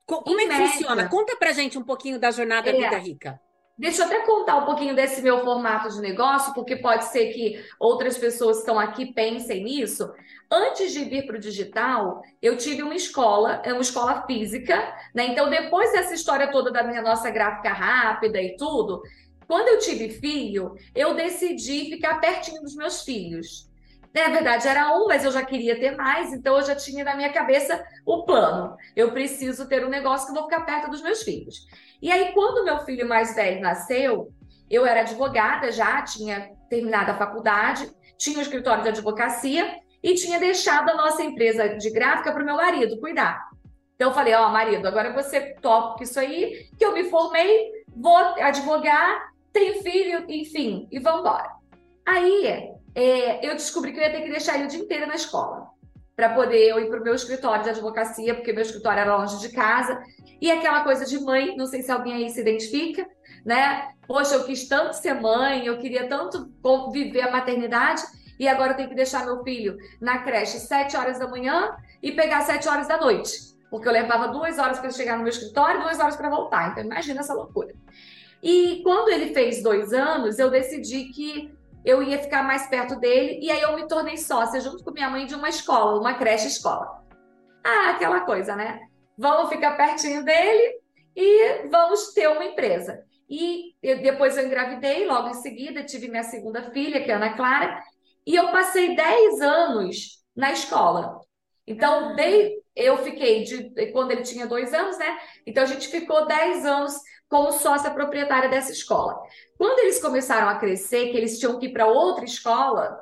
Co- 0.08 0.24
Como 0.24 0.40
Em 0.40 0.46
é 0.46 0.48
que 0.48 0.54
média. 0.58 0.68
funciona? 0.70 1.10
Conta 1.10 1.36
pra 1.36 1.52
gente 1.52 1.78
um 1.78 1.84
pouquinho 1.84 2.18
da 2.18 2.32
jornada 2.32 2.70
É. 2.70 2.74
Vida 2.74 2.98
Rica. 2.98 3.40
Deixa 3.78 4.02
eu 4.02 4.06
até 4.08 4.26
contar 4.26 4.56
um 4.58 4.66
pouquinho 4.66 4.96
desse 4.96 5.22
meu 5.22 5.44
formato 5.44 5.94
de 5.94 6.02
negócio, 6.02 6.52
porque 6.56 6.78
pode 6.78 7.06
ser 7.06 7.28
que 7.32 7.64
outras 7.80 8.18
pessoas 8.18 8.56
que 8.58 8.62
estão 8.62 8.80
aqui 8.80 9.14
pensem 9.14 9.64
nisso. 9.64 10.12
Antes 10.52 10.94
de 10.94 11.04
vir 11.06 11.28
para 11.28 11.36
o 11.36 11.40
digital, 11.40 12.24
eu 12.42 12.58
tive 12.58 12.82
uma 12.82 12.96
escola, 12.96 13.62
é 13.64 13.72
uma 13.72 13.82
escola 13.84 14.26
física, 14.26 14.76
né? 15.14 15.28
Então, 15.28 15.48
depois 15.48 15.92
dessa 15.92 16.16
história 16.16 16.50
toda 16.50 16.72
da 16.72 16.82
minha 16.82 17.04
nossa 17.04 17.30
gráfica 17.30 17.70
rápida 17.72 18.42
e 18.42 18.56
tudo, 18.58 19.04
quando 19.48 19.68
eu 19.68 19.78
tive 19.78 20.10
filho, 20.10 20.74
eu 20.96 21.14
decidi 21.14 21.92
ficar 21.92 22.20
pertinho 22.20 22.62
dos 22.64 22.74
meus 22.76 23.04
filhos. 23.04 23.70
Na 24.14 24.30
verdade, 24.30 24.68
era 24.68 24.98
um, 24.98 25.08
mas 25.08 25.24
eu 25.24 25.32
já 25.32 25.44
queria 25.44 25.80
ter 25.80 25.96
mais, 25.96 26.34
então 26.34 26.58
eu 26.58 26.64
já 26.64 26.76
tinha 26.76 27.04
na 27.04 27.16
minha 27.16 27.32
cabeça 27.32 27.84
o 28.06 28.24
plano. 28.24 28.76
Eu 28.96 29.12
preciso 29.12 29.68
ter 29.68 29.86
um 29.86 29.90
negócio 29.90 30.28
que 30.28 30.32
eu 30.32 30.42
vou 30.42 30.50
ficar 30.50 30.66
perto 30.66 30.90
dos 30.90 31.02
meus 31.02 31.22
filhos. 31.22 31.68
E 32.02 32.12
aí, 32.12 32.32
quando 32.34 32.66
meu 32.66 32.80
filho 32.80 33.08
mais 33.08 33.36
velho 33.36 33.62
nasceu, 33.62 34.32
eu 34.70 34.86
era 34.86 35.02
advogada 35.02 35.72
já, 35.72 36.02
tinha 36.02 36.52
terminado 36.70 37.12
a 37.12 37.18
faculdade, 37.18 37.90
tinha 38.18 38.40
um 38.40 38.42
escritório 38.42 38.84
de 38.84 38.90
advocacia 38.90 39.80
e 40.02 40.14
tinha 40.16 40.40
deixado 40.40 40.90
a 40.90 40.96
nossa 40.96 41.24
empresa 41.24 41.70
de 41.70 41.90
gráfica 41.92 42.32
para 42.32 42.42
o 42.42 42.46
meu 42.46 42.56
marido 42.56 43.00
cuidar. 43.00 43.48
Então 43.96 44.10
eu 44.10 44.14
falei, 44.14 44.34
ó, 44.34 44.50
marido, 44.50 44.88
agora 44.88 45.12
você 45.12 45.56
toca 45.56 46.04
isso 46.04 46.20
aí, 46.20 46.70
que 46.78 46.86
eu 46.86 46.94
me 46.94 47.06
formei, 47.06 47.72
vou 47.96 48.16
advogar, 48.16 49.32
tenho 49.52 49.82
filho, 49.82 50.24
enfim, 50.30 50.88
e 50.92 51.00
vamos 51.00 51.22
embora. 51.22 51.50
Aí 52.06 52.77
é, 52.98 53.48
eu 53.48 53.54
descobri 53.54 53.94
que 53.94 54.00
eu 54.00 54.04
ia 54.04 54.12
ter 54.12 54.24
que 54.24 54.32
deixar 54.32 54.56
ele 54.56 54.66
o 54.66 54.68
dia 54.68 54.80
inteiro 54.80 55.06
na 55.06 55.14
escola 55.14 55.68
para 56.16 56.30
poder 56.30 56.68
eu 56.68 56.80
ir 56.80 56.90
para 56.90 57.00
o 57.00 57.04
meu 57.04 57.14
escritório 57.14 57.64
de 57.64 57.70
advocacia, 57.70 58.34
porque 58.34 58.52
meu 58.52 58.64
escritório 58.64 59.02
era 59.02 59.16
longe 59.16 59.40
de 59.40 59.50
casa. 59.50 60.02
E 60.42 60.50
aquela 60.50 60.84
coisa 60.84 61.06
de 61.06 61.20
mãe, 61.20 61.56
não 61.56 61.68
sei 61.68 61.84
se 61.84 61.92
alguém 61.92 62.16
aí 62.16 62.30
se 62.32 62.42
identifica, 62.42 63.08
né? 63.46 63.90
Poxa, 64.08 64.34
eu 64.34 64.46
quis 64.46 64.68
tanto 64.68 64.94
ser 64.94 65.14
mãe, 65.14 65.68
eu 65.68 65.78
queria 65.78 66.10
tanto 66.10 66.52
viver 66.92 67.22
a 67.22 67.32
maternidade, 67.32 68.02
e 68.40 68.48
agora 68.48 68.72
eu 68.72 68.78
tenho 68.78 68.90
que 68.90 68.96
deixar 68.96 69.26
meu 69.26 69.44
filho 69.44 69.78
na 70.02 70.24
creche 70.24 70.58
sete 70.58 70.98
horas 70.98 71.20
da 71.20 71.28
manhã 71.28 71.78
e 72.02 72.12
pegar 72.12 72.42
sete 72.42 72.68
horas 72.68 72.88
da 72.88 73.00
noite. 73.00 73.32
Porque 73.70 73.88
eu 73.88 73.94
levava 73.94 74.30
duas 74.30 74.58
horas 74.58 74.80
para 74.80 74.90
chegar 74.90 75.18
no 75.18 75.24
meu 75.24 75.30
escritório 75.30 75.82
e 75.82 75.84
duas 75.84 76.00
horas 76.00 76.16
para 76.16 76.32
voltar. 76.32 76.72
Então, 76.72 76.84
imagina 76.84 77.20
essa 77.20 77.36
loucura. 77.36 77.76
E 78.42 78.82
quando 78.84 79.10
ele 79.10 79.36
fez 79.36 79.62
dois 79.62 79.94
anos, 79.94 80.40
eu 80.40 80.50
decidi 80.50 81.06
que 81.06 81.57
eu 81.88 82.04
ia 82.04 82.20
ficar 82.20 82.44
mais 82.44 82.68
perto 82.68 83.00
dele, 83.00 83.40
e 83.42 83.50
aí 83.50 83.62
eu 83.62 83.74
me 83.74 83.88
tornei 83.88 84.18
sócia 84.18 84.60
junto 84.60 84.84
com 84.84 84.92
minha 84.92 85.10
mãe 85.10 85.26
de 85.26 85.34
uma 85.34 85.48
escola, 85.48 85.98
uma 85.98 86.16
creche 86.16 86.48
escola. 86.48 87.02
Ah, 87.64 87.92
aquela 87.92 88.20
coisa, 88.26 88.58
né? 88.58 88.82
Vamos 89.18 89.50
ficar 89.50 89.78
pertinho 89.78 90.22
dele 90.26 90.82
e 91.16 91.66
vamos 91.70 92.14
ter 92.14 92.28
uma 92.28 92.44
empresa. 92.44 93.02
E 93.30 93.74
eu, 93.82 94.02
depois 94.02 94.38
eu 94.38 94.46
engravidei, 94.46 95.08
logo 95.08 95.30
em 95.30 95.34
seguida 95.36 95.82
tive 95.82 96.10
minha 96.10 96.24
segunda 96.24 96.72
filha, 96.72 97.02
que 97.02 97.10
é 97.10 97.14
a 97.14 97.18
Ana 97.18 97.38
Clara, 97.38 97.82
e 98.26 98.36
eu 98.36 98.52
passei 98.52 98.94
10 98.94 99.40
anos 99.40 100.22
na 100.36 100.52
escola. 100.52 101.22
Então, 101.66 102.16
dei, 102.18 102.58
eu 102.76 102.98
fiquei 102.98 103.44
de 103.44 103.92
quando 103.94 104.12
ele 104.12 104.24
tinha 104.24 104.46
dois 104.46 104.74
anos, 104.74 104.98
né? 104.98 105.18
Então 105.46 105.64
a 105.64 105.68
gente 105.68 105.88
ficou 105.88 106.28
10 106.28 106.66
anos 106.66 106.96
como 107.30 107.52
sócia 107.52 107.92
proprietária 107.92 108.50
dessa 108.50 108.72
escola. 108.72 109.22
Quando 109.58 109.80
eles 109.80 110.02
começaram 110.02 110.48
a 110.48 110.58
crescer, 110.58 111.12
que 111.12 111.18
eles 111.18 111.40
tinham 111.40 111.60
que 111.60 111.68
ir 111.68 111.74
para 111.74 111.88
outra 111.88 112.24
escola, 112.24 113.00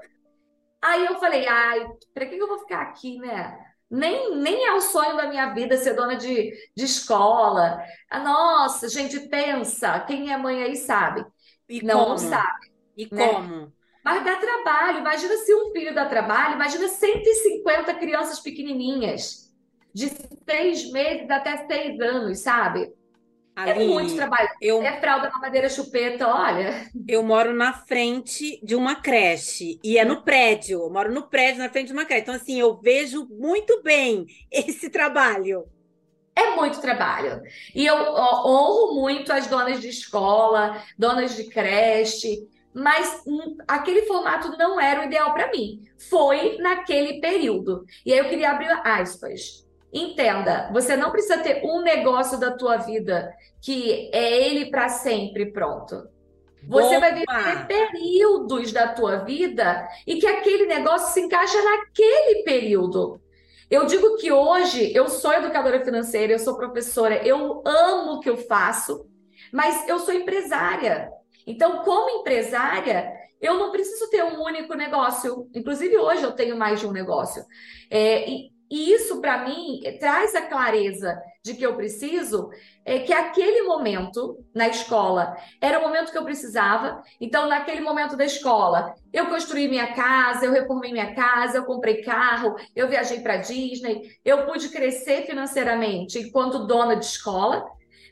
aí 0.82 1.06
eu 1.06 1.16
falei, 1.20 1.48
ai, 1.48 1.88
para 2.14 2.26
que 2.26 2.36
eu 2.36 2.48
vou 2.48 2.60
ficar 2.60 2.82
aqui, 2.82 3.18
né? 3.20 3.58
Nem, 3.90 4.36
nem 4.38 4.66
é 4.66 4.74
o 4.74 4.82
sonho 4.82 5.16
da 5.16 5.28
minha 5.28 5.54
vida 5.54 5.78
ser 5.78 5.94
dona 5.94 6.16
de, 6.16 6.52
de 6.76 6.86
escola. 6.86 7.84
Ah, 8.10 8.20
nossa, 8.20 8.90
gente, 8.90 9.20
pensa, 9.28 10.00
quem 10.02 10.34
é 10.34 10.38
mãe 10.38 10.64
aí 10.64 10.76
sabe. 10.76 11.24
E 11.70 11.84
não, 11.84 12.00
como? 12.00 12.10
não 12.10 12.18
sabe. 12.18 12.72
E 12.98 13.08
né? 13.14 13.28
como? 13.28 13.72
Mas 14.04 14.24
dá 14.24 14.36
trabalho. 14.38 15.00
Imagina 15.00 15.36
se 15.38 15.54
um 15.54 15.72
filho 15.72 15.94
dá 15.94 16.06
trabalho, 16.06 16.56
imagina 16.56 16.88
150 16.88 17.94
crianças 17.96 18.40
pequenininhas, 18.40 19.52
de 19.94 20.10
seis 20.48 20.92
meses 20.92 21.30
até 21.30 21.66
seis 21.68 22.00
anos, 22.00 22.40
sabe? 22.40 22.92
É 23.58 23.72
Aline, 23.72 23.94
muito 23.94 24.16
trabalho. 24.16 24.50
eu- 24.62 24.82
É 24.84 25.00
fralda, 25.00 25.30
mamadeira, 25.30 25.70
chupeta, 25.70 26.28
olha. 26.28 26.90
Eu 27.08 27.24
moro 27.24 27.54
na 27.54 27.72
frente 27.74 28.60
de 28.64 28.76
uma 28.76 28.96
creche 28.96 29.80
e 29.84 29.98
é 29.98 30.04
no 30.06 30.24
prédio. 30.24 30.82
Eu 30.82 30.90
moro 30.92 31.14
no 31.14 31.24
prédio, 31.30 31.60
na 31.60 31.70
frente 31.70 31.88
de 31.88 31.94
uma 31.94 32.06
creche. 32.06 32.24
Então, 32.24 32.36
assim, 32.36 32.60
eu 32.60 32.80
vejo 32.82 33.28
muito 33.30 33.82
bem 33.82 34.26
esse 34.52 34.90
trabalho. 34.90 35.66
É 36.36 36.54
muito 36.56 36.82
trabalho. 36.82 37.42
E 37.74 37.86
eu 37.86 37.96
ó, 37.96 38.44
honro 38.46 39.02
muito 39.02 39.32
as 39.32 39.48
donas 39.48 39.80
de 39.80 39.88
escola, 39.88 40.84
donas 40.98 41.36
de 41.36 41.46
creche, 41.46 42.46
mas 42.74 43.22
hum, 43.26 43.56
aquele 43.66 44.02
formato 44.02 44.50
não 44.58 44.78
era 44.80 45.00
o 45.02 45.04
ideal 45.06 45.34
para 45.34 45.50
mim. 45.50 45.82
Foi 46.10 46.58
naquele 46.58 47.22
período. 47.22 47.86
E 48.06 48.12
aí 48.12 48.20
eu 48.20 48.28
queria 48.28 48.52
abrir 48.52 48.70
aspas. 48.84 49.65
Entenda, 49.98 50.70
você 50.74 50.98
não 50.98 51.10
precisa 51.10 51.38
ter 51.38 51.62
um 51.64 51.82
negócio 51.82 52.38
da 52.38 52.52
tua 52.52 52.76
vida 52.76 53.34
que 53.62 54.12
é 54.14 54.46
ele 54.46 54.70
para 54.70 54.90
sempre 54.90 55.54
pronto. 55.54 56.10
Você 56.68 57.00
vai 57.00 57.14
Boa! 57.14 57.40
viver 57.40 57.66
períodos 57.68 58.74
da 58.74 58.90
tua 58.90 59.18
vida 59.20 59.88
e 60.06 60.18
que 60.18 60.28
aquele 60.28 60.66
negócio 60.66 61.14
se 61.14 61.22
encaixa 61.22 61.58
naquele 61.64 62.44
período. 62.44 63.22
Eu 63.72 63.86
digo 63.86 64.18
que 64.18 64.34
hoje 64.34 64.94
eu 64.94 65.08
sou 65.08 65.32
educadora 65.32 65.86
financeira, 65.86 66.34
eu 66.34 66.40
sou 66.40 66.58
professora, 66.58 67.26
eu 67.26 67.64
amo 67.66 68.14
o 68.14 68.20
que 68.20 68.30
eu 68.30 68.36
faço, 68.36 69.08
mas 69.50 69.88
eu 69.88 69.98
sou 70.00 70.14
empresária. 70.14 71.10
Então, 71.48 71.84
como 71.84 72.20
empresária, 72.20 73.14
eu 73.40 73.54
não 73.58 73.72
preciso 73.72 74.10
ter 74.10 74.26
um 74.26 74.44
único 74.44 74.74
negócio. 74.76 75.50
Inclusive, 75.56 75.98
hoje 75.98 76.24
eu 76.24 76.34
tenho 76.34 76.58
mais 76.58 76.82
de 76.82 76.88
um 76.88 76.92
negócio. 76.92 77.46
É, 77.90 78.30
e, 78.30 78.55
e 78.70 78.92
isso, 78.94 79.22
para 79.22 79.46
mim, 79.46 79.80
traz 80.00 80.34
a 80.36 80.42
clareza 80.42 81.22
de 81.44 81.54
que 81.54 81.64
eu 81.64 81.76
preciso, 81.76 82.50
é 82.84 83.00
que 83.00 83.14
aquele 83.14 83.62
momento 83.62 84.44
na 84.54 84.68
escola 84.68 85.38
era 85.62 85.78
o 85.78 85.84
momento 85.84 86.12
que 86.12 86.18
eu 86.18 86.24
precisava. 86.24 87.04
Então, 87.22 87.48
naquele 87.48 87.82
momento 87.82 88.18
da 88.18 88.26
escola, 88.26 88.96
eu 89.14 89.28
construí 89.28 89.68
minha 89.68 89.94
casa, 89.94 90.46
eu 90.46 90.52
reformei 90.52 90.92
minha 90.92 91.14
casa, 91.14 91.58
eu 91.58 91.66
comprei 91.66 92.02
carro, 92.02 92.56
eu 92.76 92.88
viajei 92.88 93.20
para 93.20 93.38
Disney, 93.38 94.10
eu 94.26 94.46
pude 94.48 94.70
crescer 94.70 95.28
financeiramente 95.28 96.18
enquanto 96.18 96.66
dona 96.66 96.96
de 96.96 97.06
escola, 97.06 97.64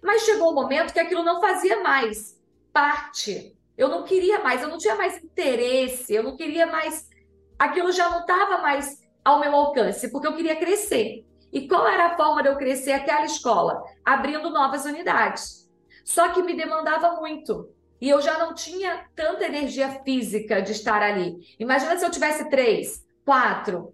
mas 0.04 0.22
chegou 0.22 0.52
um 0.52 0.56
momento 0.56 0.94
que 0.94 1.00
aquilo 1.00 1.24
não 1.24 1.42
fazia 1.42 1.82
mais 1.82 2.40
parte. 2.72 3.58
Eu 3.76 3.90
não 3.90 4.04
queria 4.04 4.40
mais, 4.40 4.62
eu 4.62 4.70
não 4.70 4.78
tinha 4.78 4.96
mais 4.96 5.18
interesse, 5.24 6.14
eu 6.14 6.22
não 6.22 6.38
queria 6.38 6.68
mais. 6.68 7.10
Aquilo 7.58 7.92
já 7.92 8.10
não 8.10 8.20
estava 8.20 8.60
mais 8.60 9.03
ao 9.24 9.40
meu 9.40 9.54
alcance, 9.56 10.12
porque 10.12 10.28
eu 10.28 10.36
queria 10.36 10.56
crescer. 10.56 11.26
E 11.52 11.68
qual 11.68 11.88
era 11.88 12.08
a 12.08 12.18
forma 12.18 12.42
de 12.42 12.50
eu 12.50 12.58
crescer 12.58 12.94
aquela 12.94 13.26
escola? 13.26 13.84
Abrindo 14.04 14.50
novas 14.50 14.86
unidades. 14.86 15.70
Só 16.04 16.30
que 16.30 16.42
me 16.42 16.56
demandava 16.56 17.16
muito. 17.16 17.70
E 18.02 18.10
eu 18.10 18.22
já 18.22 18.38
não 18.38 18.54
tinha 18.54 19.06
tanta 19.16 19.46
energia 19.46 19.90
física 20.04 20.62
de 20.62 20.72
estar 20.74 21.02
ali. 21.02 21.38
Imagina 21.60 21.98
se 21.98 22.06
eu 22.06 22.12
tivesse 22.12 22.50
três, 22.50 23.06
quatro. 23.24 23.94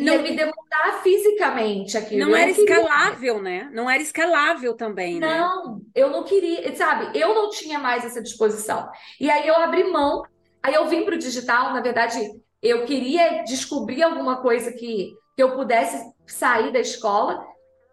Não- 0.00 0.20
me 0.20 0.34
demandar 0.34 1.00
fisicamente 1.02 1.96
aquilo. 1.96 2.22
Não 2.22 2.30
Eu 2.30 2.36
era 2.36 2.50
escalável, 2.50 3.40
né? 3.40 3.70
Não 3.72 3.88
era 3.88 4.02
escalável 4.02 4.74
também, 4.74 5.20
né? 5.20 5.38
Não, 5.38 5.80
eu 5.94 6.10
não 6.10 6.24
queria, 6.24 6.74
sabe? 6.74 7.16
Eu 7.18 7.34
não 7.34 7.50
tinha 7.50 7.78
mais 7.78 8.04
essa 8.04 8.20
disposição. 8.20 8.88
E 9.20 9.30
aí 9.30 9.46
eu 9.46 9.54
abri 9.54 9.84
mão, 9.84 10.22
aí 10.62 10.74
eu 10.74 10.86
vim 10.88 11.04
para 11.04 11.14
o 11.14 11.18
digital, 11.18 11.72
na 11.72 11.80
verdade, 11.80 12.18
eu 12.62 12.84
queria 12.84 13.42
descobrir 13.44 14.02
alguma 14.02 14.42
coisa 14.42 14.72
que, 14.72 15.14
que 15.36 15.42
eu 15.42 15.54
pudesse 15.54 16.04
sair 16.26 16.72
da 16.72 16.80
escola. 16.80 17.44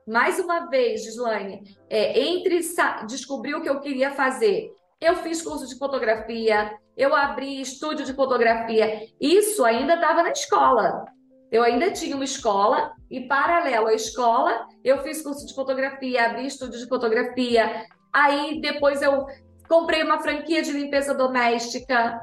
Mais 0.07 0.39
uma 0.39 0.69
vez, 0.69 1.03
Gislaine, 1.03 1.63
é, 1.89 2.19
entre 2.19 2.59
descobrir 3.07 3.55
o 3.55 3.61
que 3.61 3.69
eu 3.69 3.79
queria 3.79 4.11
fazer, 4.11 4.71
eu 4.99 5.15
fiz 5.17 5.41
curso 5.41 5.67
de 5.67 5.77
fotografia, 5.77 6.77
eu 6.95 7.15
abri 7.15 7.61
estúdio 7.61 8.05
de 8.05 8.13
fotografia. 8.13 9.07
Isso 9.19 9.65
ainda 9.65 9.95
estava 9.95 10.23
na 10.23 10.31
escola. 10.31 11.05
Eu 11.51 11.61
ainda 11.61 11.91
tinha 11.91 12.15
uma 12.15 12.23
escola 12.23 12.93
e, 13.11 13.27
paralelo 13.27 13.87
à 13.87 13.93
escola, 13.93 14.67
eu 14.83 15.03
fiz 15.03 15.21
curso 15.21 15.45
de 15.45 15.53
fotografia, 15.53 16.25
abri 16.25 16.47
estúdio 16.47 16.79
de 16.79 16.87
fotografia. 16.87 17.85
Aí, 18.11 18.59
depois, 18.59 19.01
eu 19.01 19.25
comprei 19.67 20.03
uma 20.03 20.19
franquia 20.19 20.61
de 20.61 20.71
limpeza 20.71 21.13
doméstica. 21.13 22.19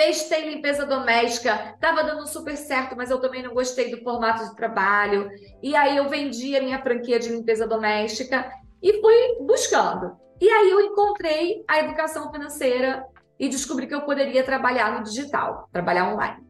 Testei 0.00 0.48
limpeza 0.48 0.86
doméstica, 0.86 1.74
estava 1.74 2.02
dando 2.02 2.26
super 2.26 2.56
certo, 2.56 2.96
mas 2.96 3.10
eu 3.10 3.20
também 3.20 3.42
não 3.42 3.52
gostei 3.52 3.90
do 3.90 4.02
formato 4.02 4.48
de 4.48 4.56
trabalho. 4.56 5.28
E 5.62 5.76
aí 5.76 5.94
eu 5.94 6.08
vendi 6.08 6.56
a 6.56 6.62
minha 6.62 6.80
franquia 6.80 7.18
de 7.18 7.28
limpeza 7.28 7.66
doméstica 7.66 8.50
e 8.82 8.98
fui 8.98 9.44
buscando. 9.44 10.16
E 10.40 10.48
aí 10.48 10.70
eu 10.70 10.80
encontrei 10.80 11.62
a 11.68 11.80
educação 11.80 12.32
financeira 12.32 13.04
e 13.38 13.46
descobri 13.46 13.86
que 13.86 13.94
eu 13.94 14.00
poderia 14.00 14.42
trabalhar 14.42 14.96
no 14.96 15.04
digital, 15.04 15.68
trabalhar 15.70 16.14
online. 16.14 16.46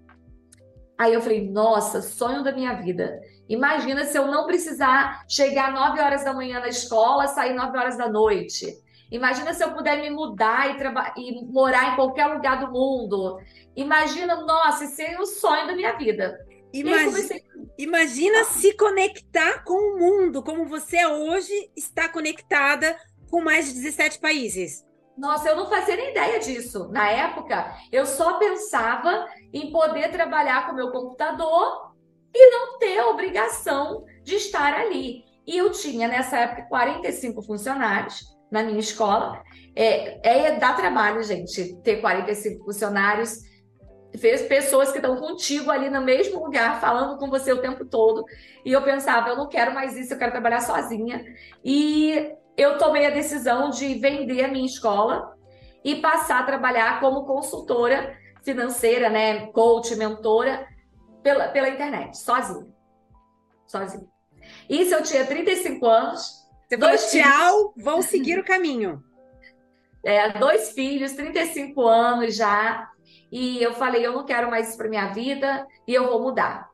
Aí 0.97 1.13
eu 1.13 1.21
falei, 1.21 1.51
nossa, 1.51 2.01
sonho 2.01 2.45
da 2.45 2.53
minha 2.53 2.75
vida. 2.75 3.19
Imagina 3.49 4.05
se 4.05 4.17
eu 4.17 4.29
não 4.29 4.47
precisar 4.47 5.25
chegar 5.29 5.73
9 5.73 6.01
horas 6.01 6.23
da 6.23 6.33
manhã 6.33 6.61
na 6.61 6.69
escola, 6.69 7.27
sair 7.27 7.55
9 7.55 7.77
horas 7.77 7.99
da 7.99 8.09
noite. 8.09 8.67
Imagina 9.11 9.53
se 9.53 9.65
eu 9.65 9.73
puder 9.73 10.01
me 10.01 10.11
mudar 10.11 10.71
e, 10.71 11.21
e 11.21 11.45
morar 11.47 11.93
em 11.93 11.97
qualquer 11.97 12.27
lugar 12.27 12.61
do 12.61 12.73
mundo. 12.73 13.39
Imagina, 13.75 14.37
nossa, 14.37 14.85
isso 14.85 15.03
é 15.03 15.19
o 15.19 15.27
sonho 15.27 15.67
da 15.67 15.75
minha 15.75 15.93
vida. 15.97 16.39
E 16.73 16.79
aí 16.79 16.83
Imagi- 16.83 17.05
comecei 17.07 17.45
Imagina 17.79 18.45
se 18.45 18.77
conectar 18.77 19.65
com 19.65 19.73
o 19.73 19.99
mundo, 19.99 20.43
como 20.43 20.67
você 20.67 21.07
hoje 21.07 21.71
está 21.75 22.09
conectada 22.09 22.95
com 23.31 23.41
mais 23.41 23.69
de 23.69 23.75
17 23.81 24.21
países. 24.21 24.85
Nossa, 25.17 25.49
eu 25.49 25.57
não 25.57 25.69
fazia 25.69 25.97
nem 25.97 26.11
ideia 26.11 26.39
disso. 26.39 26.89
Na 26.91 27.11
época, 27.11 27.75
eu 27.91 28.05
só 28.07 28.39
pensava 28.39 29.27
em 29.53 29.73
poder 29.73 30.11
trabalhar 30.11 30.67
com 30.67 30.73
o 30.73 30.77
meu 30.77 30.91
computador 30.91 31.95
e 32.35 32.51
não 32.51 32.79
ter 32.79 32.99
a 32.99 33.09
obrigação 33.09 34.05
de 34.23 34.37
estar 34.37 34.75
ali. 34.75 35.25
E 35.47 35.57
eu 35.57 35.71
tinha, 35.73 36.07
nessa 36.07 36.39
época, 36.39 36.69
45 36.69 37.43
funcionários 37.43 38.30
na 38.51 38.63
minha 38.63 38.81
escola. 38.81 39.43
É, 39.75 40.47
é 40.49 40.59
dá 40.59 40.73
trabalho, 40.73 41.23
gente, 41.23 41.77
ter 41.83 42.01
45 42.01 42.65
funcionários. 42.65 43.39
Fez 44.19 44.43
pessoas 44.43 44.91
que 44.91 44.99
estão 44.99 45.17
contigo 45.17 45.71
ali 45.71 45.89
no 45.89 46.03
mesmo 46.03 46.45
lugar, 46.45 46.81
falando 46.81 47.17
com 47.19 47.31
você 47.31 47.53
o 47.53 47.61
tempo 47.63 47.85
todo. 47.85 48.25
E 48.65 48.73
eu 48.73 48.83
pensava, 48.83 49.29
eu 49.29 49.37
não 49.37 49.49
quero 49.49 49.73
mais 49.73 49.97
isso, 49.97 50.13
eu 50.13 50.19
quero 50.19 50.33
trabalhar 50.33 50.61
sozinha. 50.61 51.25
E 51.65 52.33
eu 52.57 52.77
tomei 52.77 53.07
a 53.07 53.11
decisão 53.11 53.71
de 53.71 53.95
vender 53.95 54.45
a 54.45 54.49
minha 54.49 54.67
escola 54.67 55.33
e 55.85 55.97
passar 55.97 56.41
a 56.41 56.45
trabalhar 56.45 57.01
como 57.01 57.25
consultora 57.25 58.19
financeira, 58.43 59.09
né, 59.09 59.47
coach, 59.49 59.95
mentora, 59.97 60.67
pela, 61.23 61.49
pela 61.49 61.69
internet, 61.69 62.19
sozinha. 62.19 62.67
Sozinha. 63.67 64.07
Isso 64.69 64.95
eu 64.95 65.03
tinha 65.03 65.25
35 65.25 65.87
anos. 65.87 66.40
Você 66.71 66.79
falou, 66.79 66.97
dois 66.97 67.11
tchau, 67.11 67.73
filhos. 67.73 67.85
vou 67.85 68.01
seguir 68.01 68.39
o 68.39 68.45
caminho. 68.45 69.03
É, 70.05 70.31
dois 70.39 70.71
filhos, 70.71 71.13
35 71.15 71.83
anos 71.85 72.37
já. 72.37 72.89
E 73.31 73.61
eu 73.61 73.75
falei, 73.75 74.07
eu 74.07 74.13
não 74.13 74.25
quero 74.25 74.49
mais 74.49 74.69
isso 74.69 74.79
para 74.79 74.89
minha 74.89 75.09
vida 75.09 75.67
e 75.87 75.93
eu 75.93 76.09
vou 76.09 76.23
mudar. 76.23 76.71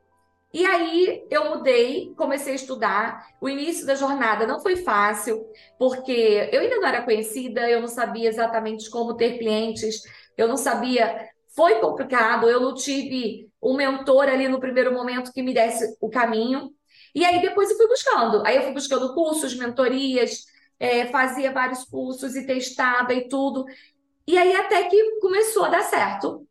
E 0.53 0.67
aí 0.67 1.27
eu 1.31 1.49
mudei, 1.49 2.13
comecei 2.15 2.53
a 2.53 2.57
estudar. 2.57 3.27
O 3.41 3.49
início 3.49 3.87
da 3.87 3.95
jornada 3.95 4.47
não 4.47 4.61
foi 4.61 4.77
fácil, 4.77 5.47
porque 5.79 6.51
eu 6.53 6.61
ainda 6.61 6.77
não 6.77 6.89
era 6.89 7.03
conhecida, 7.03 7.69
eu 7.69 7.81
não 7.81 7.89
sabia 7.89 8.29
exatamente 8.29 8.91
como 8.91 9.17
ter 9.17 9.39
clientes, 9.39 10.03
eu 10.37 10.47
não 10.47 10.59
sabia. 10.59 11.27
Foi 11.55 11.77
complicado, 11.81 12.51
eu 12.51 12.61
não 12.61 12.75
tive 12.75 13.49
um 13.63 13.75
mentor 13.75 14.29
ali 14.29 14.47
no 14.47 14.61
primeiro 14.61 14.93
momento 14.93 15.33
que 15.33 15.43
me 15.43 15.55
desse 15.55 15.97
o 16.03 16.11
caminho. 16.11 16.71
E 17.17 17.25
aí 17.25 17.41
depois 17.41 17.71
eu 17.71 17.79
fui 17.79 17.89
buscando. 17.89 18.47
Aí 18.47 18.57
eu 18.57 18.63
fui 18.65 18.73
buscando 18.75 19.15
cursos, 19.15 19.57
mentorias, 19.57 20.45
é, 20.79 21.07
fazia 21.07 21.51
vários 21.51 21.83
cursos 21.83 22.37
e 22.37 22.47
testava 22.47 23.15
e 23.15 23.27
tudo. 23.27 23.65
E 24.27 24.37
aí 24.37 24.55
até 24.55 24.83
que 24.85 25.19
começou 25.19 25.65
a 25.65 25.71
dar 25.71 25.83
certo. 25.83 26.47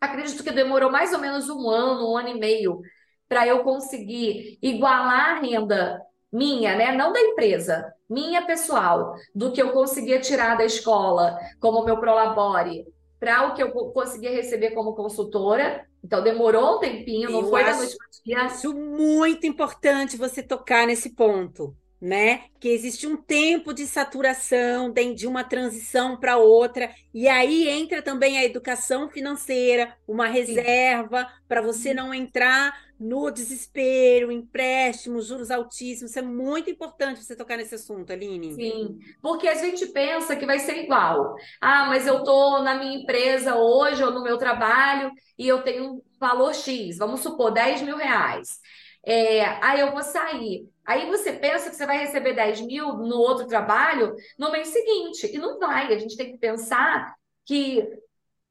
Acredito 0.00 0.44
que 0.44 0.52
demorou 0.52 0.92
mais 0.92 1.12
ou 1.12 1.18
menos 1.18 1.48
um 1.48 1.68
ano, 1.68 2.12
um 2.12 2.16
ano 2.16 2.28
e 2.28 2.38
meio, 2.38 2.80
para 3.28 3.48
eu 3.48 3.64
conseguir 3.64 4.56
igualar 4.62 5.38
a 5.38 5.40
renda 5.40 6.00
minha, 6.32 6.76
né? 6.76 6.92
Não 6.92 7.12
da 7.12 7.20
empresa, 7.20 7.92
minha 8.08 8.46
pessoal, 8.46 9.16
do 9.34 9.50
que 9.50 9.60
eu 9.60 9.72
conseguia 9.72 10.20
tirar 10.20 10.56
da 10.56 10.64
escola 10.64 11.36
como 11.58 11.84
meu 11.84 11.98
Prolabore, 11.98 12.86
para 13.18 13.48
o 13.48 13.54
que 13.54 13.62
eu 13.62 13.72
co- 13.72 13.92
conseguia 13.92 14.30
receber 14.30 14.72
como 14.72 14.94
consultora. 14.94 15.86
Então 16.04 16.22
demorou 16.22 16.76
um 16.76 16.80
tempinho, 16.80 17.30
não 17.30 17.40
Eu 17.40 17.48
foi 17.48 17.64
da 17.64 17.70
acho 17.70 17.78
noite 17.78 17.96
para 17.96 18.08
dia. 18.24 18.46
Isso 18.46 18.74
muito 18.74 19.46
importante 19.46 20.16
você 20.16 20.42
tocar 20.42 20.86
nesse 20.86 21.10
ponto, 21.14 21.76
né? 22.00 22.44
Que 22.60 22.68
existe 22.68 23.06
um 23.06 23.16
tempo 23.16 23.72
de 23.72 23.86
saturação 23.86 24.92
de 25.14 25.26
uma 25.26 25.44
transição 25.44 26.18
para 26.18 26.36
outra, 26.36 26.90
e 27.12 27.28
aí 27.28 27.68
entra 27.68 28.02
também 28.02 28.38
a 28.38 28.44
educação 28.44 29.08
financeira, 29.08 29.96
uma 30.06 30.26
reserva 30.26 31.26
para 31.48 31.62
você 31.62 31.94
não 31.94 32.12
entrar 32.12 32.74
no 32.98 33.30
desespero, 33.30 34.32
empréstimo, 34.32 35.20
juros 35.20 35.50
altíssimos. 35.50 36.10
Isso 36.10 36.18
é 36.18 36.22
muito 36.22 36.70
importante 36.70 37.22
você 37.22 37.36
tocar 37.36 37.56
nesse 37.56 37.74
assunto, 37.74 38.12
Aline. 38.12 38.54
Sim, 38.54 38.98
porque 39.20 39.48
a 39.48 39.54
gente 39.54 39.86
pensa 39.86 40.34
que 40.34 40.46
vai 40.46 40.58
ser 40.58 40.82
igual. 40.84 41.34
Ah, 41.60 41.86
mas 41.86 42.06
eu 42.06 42.18
estou 42.18 42.62
na 42.62 42.74
minha 42.74 42.98
empresa 42.98 43.56
hoje 43.56 44.02
ou 44.02 44.10
no 44.10 44.22
meu 44.22 44.38
trabalho 44.38 45.10
e 45.38 45.46
eu 45.46 45.62
tenho 45.62 45.94
um 45.94 46.02
valor 46.18 46.54
X, 46.54 46.96
vamos 46.96 47.20
supor, 47.20 47.52
10 47.52 47.82
mil 47.82 47.96
reais. 47.96 48.58
É, 49.04 49.44
aí 49.62 49.80
eu 49.80 49.92
vou 49.92 50.02
sair. 50.02 50.68
Aí 50.86 51.06
você 51.06 51.32
pensa 51.32 51.68
que 51.68 51.76
você 51.76 51.86
vai 51.86 51.98
receber 51.98 52.34
10 52.34 52.60
mil 52.62 52.94
no 52.94 53.16
outro 53.16 53.46
trabalho 53.46 54.14
no 54.38 54.50
mês 54.50 54.68
seguinte. 54.68 55.30
E 55.34 55.38
não 55.38 55.58
vai. 55.58 55.92
A 55.92 55.98
gente 55.98 56.16
tem 56.16 56.32
que 56.32 56.38
pensar 56.38 57.14
que 57.44 57.86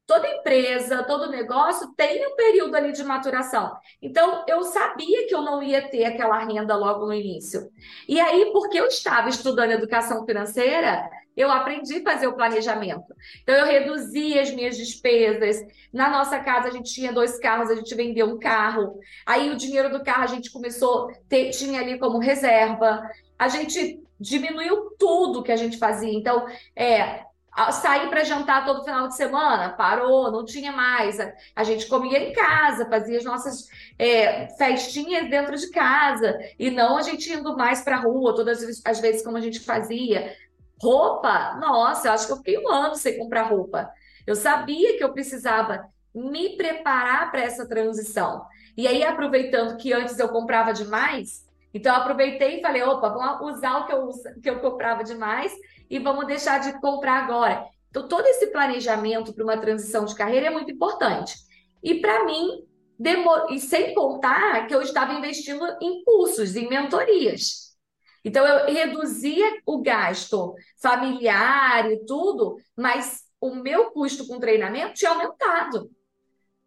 toda 0.06 0.28
empresa, 0.28 1.02
todo 1.02 1.30
negócio 1.30 1.92
tem 1.96 2.24
um 2.26 2.36
período 2.36 2.74
ali 2.76 2.92
de 2.92 3.02
maturação. 3.02 3.76
Então, 4.00 4.44
eu 4.46 4.62
sabia 4.62 5.26
que 5.26 5.34
eu 5.34 5.42
não 5.42 5.62
ia 5.62 5.88
ter 5.88 6.04
aquela 6.04 6.38
renda 6.38 6.76
logo 6.76 7.06
no 7.06 7.12
início. 7.12 7.68
E 8.08 8.20
aí, 8.20 8.52
porque 8.52 8.78
eu 8.78 8.86
estava 8.86 9.28
estudando 9.28 9.72
educação 9.72 10.24
financeira, 10.24 11.08
eu 11.36 11.50
aprendi 11.50 11.98
a 11.98 12.02
fazer 12.02 12.26
o 12.26 12.34
planejamento. 12.34 13.14
Então, 13.42 13.54
eu 13.54 13.66
reduzi 13.66 14.38
as 14.38 14.50
minhas 14.50 14.76
despesas. 14.76 15.60
Na 15.92 16.08
nossa 16.08 16.40
casa, 16.40 16.68
a 16.68 16.70
gente 16.70 16.92
tinha 16.92 17.12
dois 17.12 17.38
carros, 17.38 17.70
a 17.70 17.74
gente 17.74 17.94
vendeu 17.94 18.26
um 18.26 18.38
carro. 18.38 18.98
Aí, 19.26 19.50
o 19.50 19.56
dinheiro 19.56 19.90
do 19.90 20.02
carro 20.02 20.24
a 20.24 20.28
gente 20.28 20.50
começou, 20.50 21.12
ter, 21.28 21.50
tinha 21.50 21.80
ali 21.80 21.98
como 21.98 22.18
reserva. 22.18 23.02
A 23.38 23.48
gente 23.48 24.00
diminuiu 24.18 24.92
tudo 24.98 25.42
que 25.42 25.52
a 25.52 25.56
gente 25.56 25.76
fazia. 25.76 26.12
Então, 26.12 26.46
é, 26.74 27.26
sair 27.72 28.08
para 28.08 28.24
jantar 28.24 28.64
todo 28.64 28.84
final 28.84 29.08
de 29.08 29.16
semana, 29.16 29.70
parou, 29.70 30.30
não 30.30 30.44
tinha 30.44 30.72
mais. 30.72 31.18
A, 31.54 31.64
gente 31.64 31.86
comia 31.86 32.18
em 32.18 32.32
casa, 32.32 32.88
fazia 32.88 33.16
as 33.16 33.24
nossas 33.24 33.68
é, 33.98 34.48
festinhas 34.56 35.28
dentro 35.30 35.56
de 35.56 35.70
casa, 35.70 36.38
e 36.58 36.70
não 36.70 36.98
a 36.98 37.02
gente 37.02 37.32
indo 37.32 37.56
mais 37.56 37.82
para 37.82 37.96
a 37.96 38.00
rua, 38.00 38.34
todas 38.34 38.62
as 38.62 38.82
as 38.84 39.00
vezes 39.00 39.22
como 39.22 39.36
a 39.36 39.40
gente 39.40 39.60
fazia. 39.60 40.34
Roupa, 40.80 41.54
nossa, 41.58 42.08
eu 42.08 42.12
acho 42.12 42.26
que 42.26 42.32
eu 42.32 42.36
fiquei 42.38 42.58
um 42.58 42.68
ano 42.68 42.96
sem 42.96 43.18
comprar 43.18 43.44
roupa. 43.44 43.90
Eu 44.26 44.34
sabia 44.34 44.96
que 44.96 45.04
eu 45.04 45.12
precisava 45.12 45.86
me 46.14 46.56
preparar 46.56 47.30
para 47.30 47.42
essa 47.42 47.66
transição. 47.68 48.44
E 48.76 48.86
aí, 48.86 49.02
aproveitando 49.02 49.76
que 49.76 49.92
antes 49.92 50.18
eu 50.18 50.28
comprava 50.28 50.72
demais, 50.72 51.44
então 51.72 51.94
eu 51.94 52.00
aproveitei 52.00 52.58
e 52.58 52.62
falei: 52.62 52.82
opa, 52.82 53.08
vamos 53.08 53.56
usar 53.56 53.78
o 53.78 53.86
que 53.86 53.92
eu, 53.92 54.10
que 54.42 54.50
eu 54.50 54.60
comprava 54.60 55.02
demais 55.02 55.52
e 55.88 55.98
vamos 55.98 56.26
deixar 56.26 56.58
de 56.60 56.78
comprar 56.80 57.24
agora. 57.24 57.64
Então, 57.88 58.06
todo 58.08 58.26
esse 58.26 58.48
planejamento 58.48 59.32
para 59.32 59.44
uma 59.44 59.56
transição 59.58 60.04
de 60.04 60.14
carreira 60.14 60.48
é 60.48 60.50
muito 60.50 60.70
importante. 60.70 61.34
E 61.82 61.94
para 62.00 62.24
mim, 62.26 62.66
demo- 62.98 63.50
e 63.50 63.58
sem 63.58 63.94
contar 63.94 64.66
que 64.66 64.74
eu 64.74 64.82
estava 64.82 65.14
investindo 65.14 65.64
em 65.80 66.02
cursos, 66.04 66.54
em 66.56 66.68
mentorias. 66.68 67.65
Então, 68.26 68.44
eu 68.44 68.74
reduzia 68.74 69.60
o 69.64 69.80
gasto 69.80 70.52
familiar 70.82 71.88
e 71.92 72.04
tudo, 72.04 72.56
mas 72.76 73.22
o 73.40 73.54
meu 73.54 73.92
custo 73.92 74.26
com 74.26 74.40
treinamento 74.40 74.94
tinha 74.94 75.12
aumentado. 75.12 75.88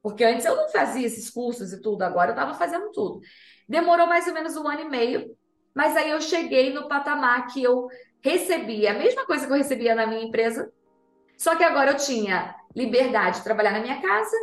Porque 0.02 0.24
antes 0.24 0.46
eu 0.46 0.56
não 0.56 0.70
fazia 0.70 1.06
esses 1.06 1.30
cursos 1.30 1.74
e 1.74 1.82
tudo, 1.82 2.04
agora 2.04 2.30
eu 2.30 2.34
estava 2.34 2.54
fazendo 2.54 2.90
tudo. 2.94 3.20
Demorou 3.68 4.08
mais 4.08 4.26
ou 4.26 4.34
menos 4.34 4.56
um 4.56 4.66
ano 4.70 4.84
e 4.84 4.90
meio, 4.90 5.36
mas 5.76 5.98
aí 5.98 6.12
eu 6.12 6.22
cheguei 6.22 6.72
no 6.72 6.88
patamar 6.88 7.48
que 7.48 7.62
eu 7.62 7.90
recebia 8.24 8.92
a 8.92 8.98
mesma 8.98 9.26
coisa 9.26 9.46
que 9.46 9.52
eu 9.52 9.58
recebia 9.58 9.94
na 9.94 10.08
minha 10.08 10.24
empresa, 10.24 10.72
só 11.38 11.58
que 11.58 11.64
agora 11.66 11.92
eu 11.92 11.98
tinha 11.98 12.56
liberdade 12.74 13.40
de 13.40 13.44
trabalhar 13.44 13.72
na 13.72 13.82
minha 13.82 14.02
casa, 14.02 14.38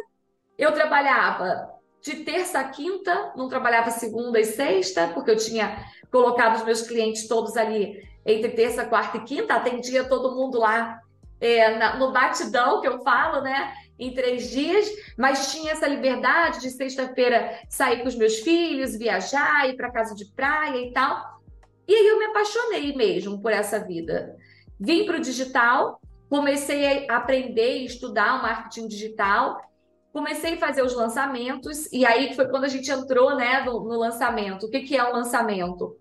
eu 0.58 0.70
trabalhava 0.72 1.75
de 2.06 2.22
terça 2.22 2.60
a 2.60 2.64
quinta, 2.68 3.32
não 3.34 3.48
trabalhava 3.48 3.90
segunda 3.90 4.38
e 4.38 4.44
sexta, 4.44 5.08
porque 5.08 5.32
eu 5.32 5.36
tinha 5.36 5.84
colocado 6.08 6.54
os 6.54 6.64
meus 6.64 6.82
clientes 6.82 7.26
todos 7.26 7.56
ali 7.56 8.00
entre 8.24 8.50
terça, 8.52 8.84
quarta 8.84 9.16
e 9.16 9.24
quinta, 9.24 9.54
atendia 9.54 10.04
todo 10.04 10.36
mundo 10.36 10.58
lá 10.58 11.00
é, 11.40 11.76
na- 11.76 11.96
no 11.96 12.12
batidão 12.12 12.80
que 12.80 12.86
eu 12.86 13.02
falo, 13.02 13.42
né? 13.42 13.74
Em 13.98 14.14
três 14.14 14.50
dias, 14.50 14.88
mas 15.18 15.52
tinha 15.52 15.72
essa 15.72 15.86
liberdade 15.86 16.60
de 16.60 16.70
sexta-feira 16.70 17.58
sair 17.68 18.02
com 18.02 18.08
os 18.08 18.14
meus 18.14 18.36
filhos, 18.38 18.96
viajar, 18.96 19.68
ir 19.68 19.76
para 19.76 19.90
casa 19.90 20.14
de 20.14 20.26
praia 20.26 20.78
e 20.78 20.92
tal. 20.92 21.40
E 21.88 21.94
aí 21.94 22.06
eu 22.06 22.18
me 22.18 22.26
apaixonei 22.26 22.94
mesmo 22.94 23.40
por 23.40 23.52
essa 23.52 23.80
vida. 23.80 24.36
Vim 24.78 25.04
para 25.04 25.16
o 25.16 25.20
digital, 25.20 26.00
comecei 26.28 27.08
a 27.08 27.16
aprender 27.16 27.78
e 27.78 27.86
estudar 27.86 28.38
o 28.38 28.42
marketing 28.42 28.86
digital, 28.88 29.60
comecei 30.16 30.54
a 30.54 30.58
fazer 30.58 30.80
os 30.80 30.94
lançamentos, 30.94 31.92
e 31.92 32.06
aí 32.06 32.34
foi 32.34 32.48
quando 32.48 32.64
a 32.64 32.68
gente 32.68 32.90
entrou 32.90 33.36
né, 33.36 33.60
no, 33.60 33.84
no 33.84 33.98
lançamento. 33.98 34.64
O 34.64 34.70
que, 34.70 34.80
que 34.80 34.96
é 34.96 35.04
um 35.06 35.12
lançamento? 35.12 35.94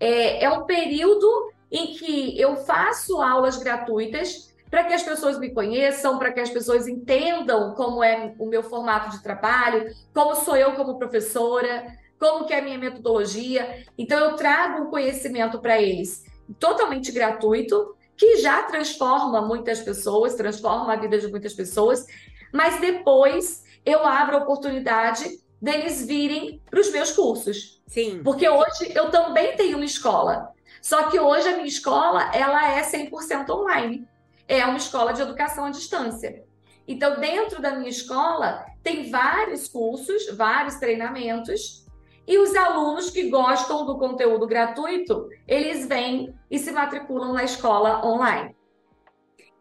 É, 0.00 0.44
é 0.44 0.50
um 0.50 0.64
período 0.64 1.28
em 1.70 1.88
que 1.88 2.40
eu 2.40 2.56
faço 2.56 3.20
aulas 3.20 3.58
gratuitas 3.58 4.50
para 4.70 4.84
que 4.84 4.94
as 4.94 5.02
pessoas 5.02 5.38
me 5.38 5.50
conheçam, 5.52 6.18
para 6.18 6.32
que 6.32 6.40
as 6.40 6.48
pessoas 6.48 6.88
entendam 6.88 7.74
como 7.74 8.02
é 8.02 8.34
o 8.38 8.46
meu 8.46 8.62
formato 8.62 9.10
de 9.10 9.22
trabalho, 9.22 9.94
como 10.14 10.34
sou 10.36 10.56
eu 10.56 10.72
como 10.72 10.98
professora, 10.98 11.84
como 12.18 12.46
que 12.46 12.54
é 12.54 12.60
a 12.60 12.62
minha 12.62 12.78
metodologia. 12.78 13.84
Então 13.98 14.18
eu 14.18 14.36
trago 14.36 14.84
um 14.84 14.90
conhecimento 14.90 15.60
para 15.60 15.78
eles 15.78 16.24
totalmente 16.58 17.12
gratuito, 17.12 17.94
que 18.16 18.38
já 18.38 18.62
transforma 18.62 19.42
muitas 19.42 19.80
pessoas, 19.80 20.34
transforma 20.34 20.94
a 20.94 20.96
vida 20.96 21.18
de 21.18 21.28
muitas 21.28 21.52
pessoas, 21.52 22.06
mas 22.52 22.80
depois 22.80 23.64
eu 23.84 24.06
abro 24.06 24.36
a 24.36 24.40
oportunidade 24.40 25.40
deles 25.60 26.06
virem 26.06 26.62
para 26.70 26.80
os 26.80 26.90
meus 26.90 27.12
cursos. 27.12 27.82
Sim. 27.86 28.22
Porque 28.22 28.48
hoje 28.48 28.92
eu 28.94 29.10
também 29.10 29.56
tenho 29.56 29.76
uma 29.76 29.84
escola. 29.84 30.52
Só 30.80 31.10
que 31.10 31.18
hoje 31.18 31.48
a 31.48 31.56
minha 31.56 31.66
escola, 31.66 32.30
ela 32.34 32.76
é 32.76 32.82
100% 32.82 33.50
online. 33.50 34.08
É 34.48 34.64
uma 34.64 34.78
escola 34.78 35.12
de 35.12 35.22
educação 35.22 35.66
à 35.66 35.70
distância. 35.70 36.44
Então, 36.88 37.20
dentro 37.20 37.60
da 37.60 37.72
minha 37.72 37.90
escola, 37.90 38.66
tem 38.82 39.10
vários 39.10 39.68
cursos, 39.68 40.28
vários 40.34 40.76
treinamentos, 40.76 41.86
e 42.26 42.38
os 42.38 42.54
alunos 42.54 43.10
que 43.10 43.28
gostam 43.28 43.84
do 43.84 43.98
conteúdo 43.98 44.46
gratuito, 44.46 45.28
eles 45.46 45.86
vêm 45.86 46.34
e 46.50 46.58
se 46.58 46.70
matriculam 46.70 47.32
na 47.32 47.44
escola 47.44 48.04
online. 48.06 48.56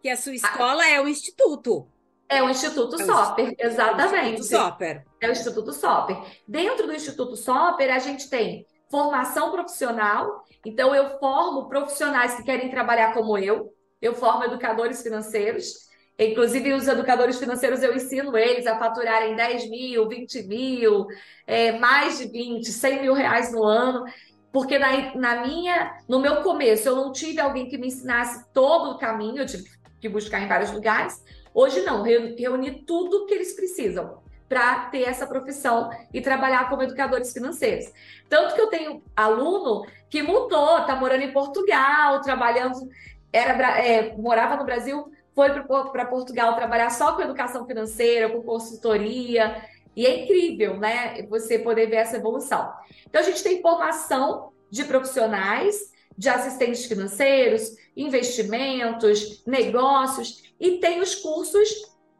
Que 0.01 0.09
a 0.09 0.17
sua 0.17 0.33
escola 0.33 0.87
é 0.87 1.01
o 1.01 1.07
instituto. 1.07 1.87
É 2.29 2.43
o 2.43 2.49
Instituto 2.49 3.01
É 3.01 3.03
o 3.03 3.05
Soper, 3.07 3.55
exatamente. 3.57 4.39
Instituto 4.39 4.63
Soper. 4.63 5.05
É 5.19 5.27
o 5.27 5.31
Instituto 5.31 5.73
Soper. 5.73 6.17
Dentro 6.47 6.85
do 6.85 6.93
Instituto 6.93 7.35
Soper, 7.35 7.93
a 7.93 7.97
gente 7.97 8.29
tem 8.29 8.67
formação 8.89 9.51
profissional. 9.51 10.43
Então, 10.63 10.93
eu 10.93 11.17
formo 11.19 11.67
profissionais 11.67 12.35
que 12.35 12.43
querem 12.43 12.69
trabalhar 12.69 13.13
como 13.13 13.35
eu. 13.37 13.73
Eu 13.99 14.13
formo 14.13 14.43
educadores 14.43 15.01
financeiros. 15.01 15.89
Inclusive, 16.19 16.73
os 16.73 16.87
educadores 16.87 17.39
financeiros, 17.39 17.81
eu 17.81 17.95
ensino 17.95 18.37
eles 18.37 18.67
a 18.67 18.77
faturarem 18.77 19.35
10 19.35 19.69
mil, 19.69 20.07
20 20.07 20.43
mil, 20.43 21.07
é, 21.47 21.71
mais 21.79 22.17
de 22.19 22.27
20, 22.27 22.65
100 22.65 23.01
mil 23.01 23.13
reais 23.13 23.51
no 23.51 23.63
ano. 23.63 24.03
Porque 24.51 24.77
na, 24.77 25.15
na 25.15 25.41
minha, 25.47 25.97
no 26.07 26.19
meu 26.19 26.43
começo, 26.43 26.87
eu 26.89 26.95
não 26.95 27.11
tive 27.11 27.39
alguém 27.39 27.69
que 27.69 27.77
me 27.77 27.87
ensinasse 27.87 28.45
todo 28.53 28.91
o 28.91 28.97
caminho, 28.97 29.41
eu 29.41 29.45
tive 29.45 29.63
que 30.01 30.09
buscar 30.09 30.41
em 30.41 30.47
vários 30.47 30.71
lugares. 30.71 31.23
Hoje 31.53 31.81
não, 31.81 32.03
reu- 32.03 32.35
reuni 32.37 32.83
tudo 32.83 33.25
que 33.25 33.33
eles 33.33 33.53
precisam 33.53 34.21
para 34.47 34.85
ter 34.85 35.03
essa 35.03 35.27
profissão 35.27 35.89
e 36.13 36.21
trabalhar 36.21 36.69
como 36.69 36.81
educadores 36.81 37.31
financeiros. 37.31 37.91
Tanto 38.27 38.55
que 38.55 38.61
eu 38.61 38.67
tenho 38.67 39.03
aluno 39.15 39.85
que 40.09 40.23
mudou, 40.23 40.79
está 40.79 40.95
morando 40.95 41.21
em 41.21 41.31
Portugal, 41.31 42.19
trabalhando, 42.21 42.89
era, 43.31 43.79
é, 43.79 44.15
morava 44.17 44.55
no 44.55 44.65
Brasil, 44.65 45.11
foi 45.35 45.51
para 45.51 46.05
Portugal 46.05 46.55
trabalhar 46.55 46.89
só 46.89 47.13
com 47.13 47.21
educação 47.21 47.65
financeira, 47.67 48.29
com 48.29 48.41
consultoria. 48.41 49.63
E 49.95 50.05
é 50.05 50.23
incrível, 50.23 50.77
né? 50.77 51.21
Você 51.29 51.59
poder 51.59 51.87
ver 51.87 51.97
essa 51.97 52.17
evolução. 52.17 52.73
Então, 53.05 53.21
a 53.21 53.23
gente 53.23 53.43
tem 53.43 53.61
formação 53.61 54.51
de 54.69 54.83
profissionais, 54.83 55.91
de 56.17 56.27
assistentes 56.27 56.85
financeiros, 56.85 57.75
investimentos, 57.95 59.43
negócios, 59.45 60.43
e 60.59 60.77
tem 60.79 60.99
os 60.99 61.15
cursos 61.15 61.69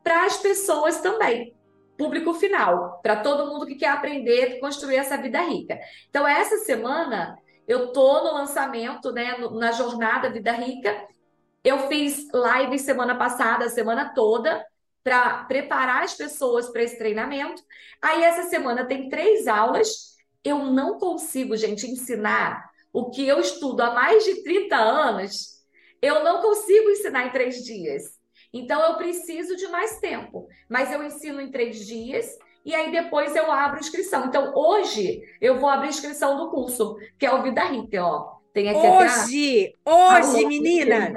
para 0.03 0.25
as 0.25 0.37
pessoas 0.37 1.01
também, 1.01 1.53
público 1.97 2.33
final, 2.33 2.99
para 3.03 3.17
todo 3.17 3.51
mundo 3.51 3.65
que 3.65 3.75
quer 3.75 3.89
aprender 3.89 4.59
construir 4.59 4.95
essa 4.95 5.17
vida 5.17 5.41
rica. 5.41 5.77
Então, 6.09 6.27
essa 6.27 6.57
semana, 6.59 7.37
eu 7.67 7.91
tô 7.91 8.23
no 8.23 8.33
lançamento, 8.33 9.11
né, 9.11 9.37
na 9.51 9.71
jornada 9.71 10.29
Vida 10.29 10.51
Rica. 10.53 11.05
Eu 11.63 11.87
fiz 11.87 12.27
live 12.33 12.79
semana 12.79 13.15
passada, 13.15 13.65
a 13.65 13.69
semana 13.69 14.13
toda, 14.15 14.65
para 15.03 15.43
preparar 15.43 16.03
as 16.03 16.13
pessoas 16.13 16.69
para 16.69 16.83
esse 16.83 16.97
treinamento. 16.97 17.61
Aí, 18.01 18.23
essa 18.23 18.43
semana 18.43 18.85
tem 18.85 19.09
três 19.09 19.47
aulas. 19.47 20.17
Eu 20.43 20.65
não 20.65 20.97
consigo, 20.97 21.57
gente, 21.57 21.85
ensinar 21.85 22.69
o 22.93 23.09
que 23.09 23.27
eu 23.27 23.39
estudo 23.39 23.81
há 23.81 23.93
mais 23.93 24.23
de 24.23 24.41
30 24.41 24.75
anos. 24.75 25.59
Eu 26.01 26.23
não 26.23 26.41
consigo 26.41 26.89
ensinar 26.89 27.27
em 27.27 27.31
três 27.31 27.63
dias. 27.63 28.18
Então, 28.53 28.81
eu 28.81 28.95
preciso 28.95 29.55
de 29.55 29.67
mais 29.67 29.99
tempo. 29.99 30.47
Mas 30.67 30.91
eu 30.91 31.03
ensino 31.03 31.39
em 31.41 31.51
três 31.51 31.85
dias 31.85 32.37
e 32.65 32.75
aí 32.75 32.91
depois 32.91 33.35
eu 33.35 33.51
abro 33.51 33.79
inscrição. 33.79 34.25
Então, 34.25 34.53
hoje 34.55 35.21
eu 35.41 35.59
vou 35.59 35.69
abrir 35.69 35.89
inscrição 35.89 36.37
do 36.37 36.49
curso, 36.49 36.97
que 37.17 37.25
é 37.25 37.33
o 37.33 37.41
Vida 37.41 37.63
Rica, 37.63 38.03
ó. 38.03 38.39
Tem 38.53 38.67
aqui 38.67 38.79
Hoje, 38.79 39.75
hoje, 39.85 40.45
meninas. 40.45 41.13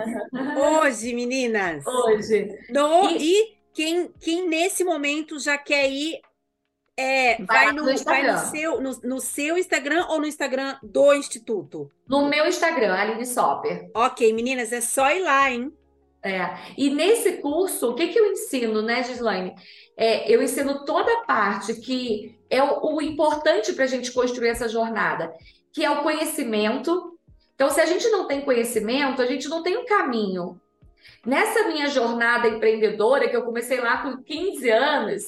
Hoje, 0.57 1.15
meninas. 1.15 1.87
Hoje. 1.87 2.49
No, 2.69 3.11
e 3.11 3.57
quem, 3.73 4.13
quem 4.21 4.49
nesse 4.49 4.85
momento 4.85 5.41
já 5.41 5.57
quer 5.57 5.91
ir, 5.91 6.21
é, 6.97 7.43
Vai 7.43 7.67
vai, 7.67 7.73
no, 7.73 7.85
no 7.85 8.05
vai 8.05 8.31
no 8.31 8.39
seu, 8.39 8.81
no, 8.81 9.01
no 9.03 9.21
seu 9.21 9.57
Instagram 9.57 10.07
ou 10.09 10.21
no 10.21 10.27
Instagram 10.27 10.77
do 10.83 11.15
Instituto? 11.15 11.91
No 12.07 12.29
meu 12.29 12.47
Instagram, 12.47 12.95
Aline 12.95 13.27
Soper. 13.27 13.91
Ok, 13.95 14.31
meninas, 14.35 14.73
é 14.73 14.81
só 14.83 15.11
ir 15.11 15.23
lá, 15.23 15.51
hein? 15.51 15.73
É, 16.25 16.57
e 16.79 16.89
nesse 16.91 17.39
curso, 17.39 17.91
o 17.91 17.95
que 17.95 18.09
que 18.09 18.19
eu 18.19 18.31
ensino, 18.31 18.81
né, 18.81 19.03
Gislaine? 19.03 19.55
É, 19.97 20.33
eu 20.33 20.41
ensino 20.41 20.85
toda 20.85 21.13
a 21.13 21.25
parte 21.25 21.75
que 21.81 22.39
é 22.49 22.63
o, 22.63 22.95
o 22.95 23.03
importante 23.03 23.73
para 23.73 23.85
a 23.85 23.89
gente 23.89 24.13
construir 24.13 24.49
essa 24.49 24.69
jornada, 24.69 25.33
que 25.73 25.85
é 25.85 25.91
o 25.91 26.03
conhecimento. 26.03 27.19
Então, 27.55 27.71
se 27.71 27.81
a 27.81 27.87
gente 27.87 28.09
não 28.09 28.27
tem 28.27 28.43
conhecimento, 28.43 29.21
a 29.21 29.27
gente 29.27 29.49
não 29.49 29.63
tem 29.63 29.77
um 29.77 29.85
caminho. 29.85 30.61
Nessa 31.27 31.69
minha 31.69 31.89
jornada 31.89 32.49
empreendedora, 32.49 33.29
que 33.29 33.37
eu 33.37 33.45
comecei 33.45 33.81
lá 33.81 33.99
com 33.99 34.23
15 34.23 34.71
anos, 34.71 35.23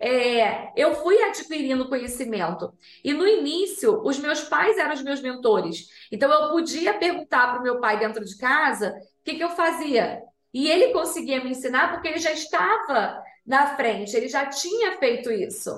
é, 0.00 0.70
eu 0.76 0.94
fui 0.96 1.22
adquirindo 1.22 1.88
conhecimento. 1.88 2.72
E 3.04 3.12
no 3.12 3.26
início, 3.26 4.00
os 4.02 4.18
meus 4.18 4.44
pais 4.44 4.78
eram 4.78 4.94
os 4.94 5.02
meus 5.02 5.20
mentores. 5.20 5.88
Então, 6.10 6.30
eu 6.30 6.50
podia 6.50 6.94
perguntar 6.94 7.48
para 7.50 7.60
o 7.60 7.62
meu 7.62 7.80
pai 7.80 7.98
dentro 7.98 8.24
de 8.24 8.36
casa 8.36 8.94
o 9.20 9.24
que 9.24 9.34
que 9.36 9.44
eu 9.44 9.50
fazia. 9.50 10.22
E 10.52 10.70
ele 10.70 10.92
conseguia 10.92 11.42
me 11.42 11.50
ensinar 11.50 11.92
porque 11.92 12.08
ele 12.08 12.18
já 12.18 12.32
estava 12.32 13.22
na 13.46 13.76
frente, 13.76 14.16
ele 14.16 14.28
já 14.28 14.46
tinha 14.46 14.98
feito 14.98 15.30
isso. 15.30 15.70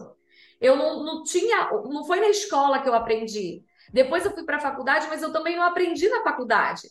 Eu 0.60 0.76
não, 0.76 1.03
não 1.03 1.22
tinha, 1.22 1.70
não 1.85 2.04
foi 2.04 2.20
na 2.20 2.28
escola 2.28 2.81
que 2.81 2.88
eu 2.88 2.94
aprendi. 2.94 3.65
Depois 3.92 4.24
eu 4.24 4.31
fui 4.33 4.44
para 4.44 4.56
a 4.56 4.60
faculdade, 4.60 5.06
mas 5.08 5.22
eu 5.22 5.33
também 5.33 5.56
não 5.56 5.65
aprendi 5.65 6.08
na 6.08 6.22
faculdade. 6.22 6.88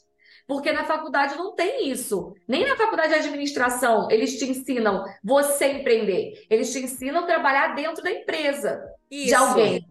Porque 0.48 0.72
na 0.72 0.84
faculdade 0.84 1.36
não 1.36 1.54
tem 1.54 1.90
isso. 1.90 2.34
Nem 2.48 2.68
na 2.68 2.76
faculdade 2.76 3.14
de 3.14 3.20
administração 3.20 4.10
eles 4.10 4.40
te 4.40 4.46
ensinam 4.46 5.06
você 5.24 5.74
empreender. 5.74 6.46
Eles 6.50 6.72
te 6.72 6.80
ensinam 6.80 7.20
a 7.20 7.28
trabalhar 7.28 7.76
dentro 7.76 8.04
da 8.04 8.12
empresa 8.12 8.82
de 9.10 9.26
Isso, 9.26 9.36
alguém. 9.36 9.86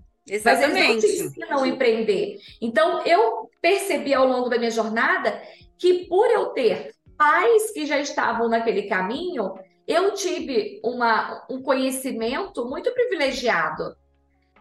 Mas 0.44 0.44
eles 0.44 0.44
não 0.44 0.98
te 0.98 1.06
exatamente. 1.06 1.06
ensinam 1.06 1.62
a 1.62 1.68
empreender. 1.68 2.38
Então, 2.60 3.02
eu 3.06 3.48
percebi 3.62 4.12
ao 4.12 4.26
longo 4.26 4.48
da 4.48 4.58
minha 4.58 4.70
jornada 4.70 5.40
que 5.78 6.06
por 6.06 6.28
eu 6.28 6.46
ter 6.46 6.90
pais 7.18 7.72
que 7.72 7.84
já 7.84 7.98
estavam 7.98 8.48
naquele 8.48 8.84
caminho, 8.84 9.58
eu 9.86 10.14
tive 10.14 10.80
uma, 10.84 11.44
um 11.50 11.60
conhecimento 11.60 12.64
muito 12.64 12.92
privilegiado. 12.92 13.96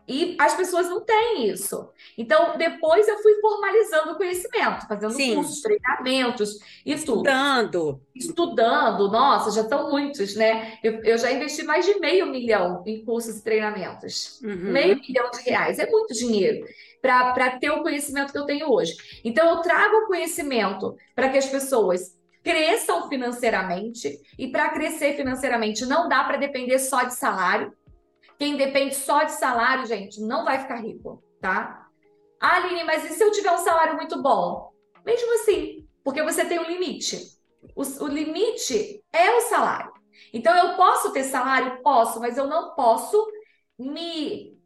E 0.08 0.38
as 0.40 0.56
pessoas 0.56 0.88
não 0.88 1.02
têm 1.02 1.50
isso. 1.50 1.90
Então, 2.18 2.58
depois 2.58 3.06
eu 3.10 3.18
fui 3.18 3.34
formalizando 3.42 4.14
o 4.14 4.16
conhecimento, 4.16 4.88
fazendo 4.88 5.12
Sim. 5.12 5.36
cursos, 5.36 5.62
treinamentos 5.62 6.58
e 6.86 6.96
tudo. 6.96 7.28
Estudando. 7.28 8.02
Estudando, 8.16 9.12
nossa, 9.12 9.52
já 9.52 9.64
estão 9.64 9.92
muitos, 9.92 10.34
né? 10.34 10.78
Eu, 10.82 11.04
eu 11.04 11.18
já 11.18 11.30
investi 11.30 11.62
mais 11.64 11.86
de 11.86 12.00
meio 12.00 12.26
milhão 12.26 12.84
em 12.86 13.04
cursos 13.04 13.40
e 13.40 13.44
treinamentos. 13.44 14.40
Uhum. 14.42 14.72
Meio 14.72 14.98
milhão 14.98 15.30
de 15.30 15.42
reais. 15.42 15.78
É 15.78 15.90
muito 15.92 16.14
dinheiro 16.14 16.66
para 17.02 17.58
ter 17.60 17.70
o 17.72 17.84
conhecimento 17.84 18.32
que 18.32 18.40
eu 18.40 18.46
tenho 18.46 18.72
hoje. 18.72 18.96
Então, 19.26 19.50
eu 19.50 19.58
trago 19.58 19.98
o 19.98 20.08
conhecimento 20.08 20.96
para 21.14 21.28
que 21.28 21.38
as 21.38 21.48
pessoas 21.48 22.17
cresçam 22.47 23.10
financeiramente. 23.10 24.17
E 24.40 24.47
para 24.47 24.69
crescer 24.69 25.17
financeiramente, 25.17 25.85
não 25.85 26.08
dá 26.08 26.24
para 26.24 26.38
depender 26.38 26.80
só 26.80 27.03
de 27.03 27.13
salário. 27.13 27.74
Quem 28.40 28.56
depende 28.56 28.96
só 28.96 29.24
de 29.24 29.33
salário, 29.33 29.85
gente, 29.85 30.22
não 30.22 30.46
vai 30.46 30.60
ficar 30.60 30.78
rico, 30.78 31.22
tá? 31.42 31.85
Ah, 32.40 32.56
Aline, 32.56 32.85
mas 32.85 33.03
e 33.03 33.10
se 33.10 33.22
eu 33.22 33.31
tiver 33.31 33.51
um 33.51 33.58
salário 33.58 33.97
muito 33.97 34.22
bom? 34.22 34.72
Mesmo 35.06 35.33
assim, 35.33 35.85
porque 36.06 36.24
você 36.24 36.46
tem 36.46 36.58
um 36.58 36.69
limite. 36.69 37.19
O, 37.76 37.81
o 38.06 38.08
limite 38.08 39.03
é 39.12 39.30
o 39.31 39.42
salário. 39.42 39.92
Então, 40.31 40.56
eu 40.56 40.78
posso 40.78 41.12
ter 41.12 41.26
salário? 41.26 41.81
Posso, 41.81 42.22
mas 42.22 42.38
eu 42.38 42.47
não 42.47 42.76
posso 42.76 43.28
me, 43.78 44.58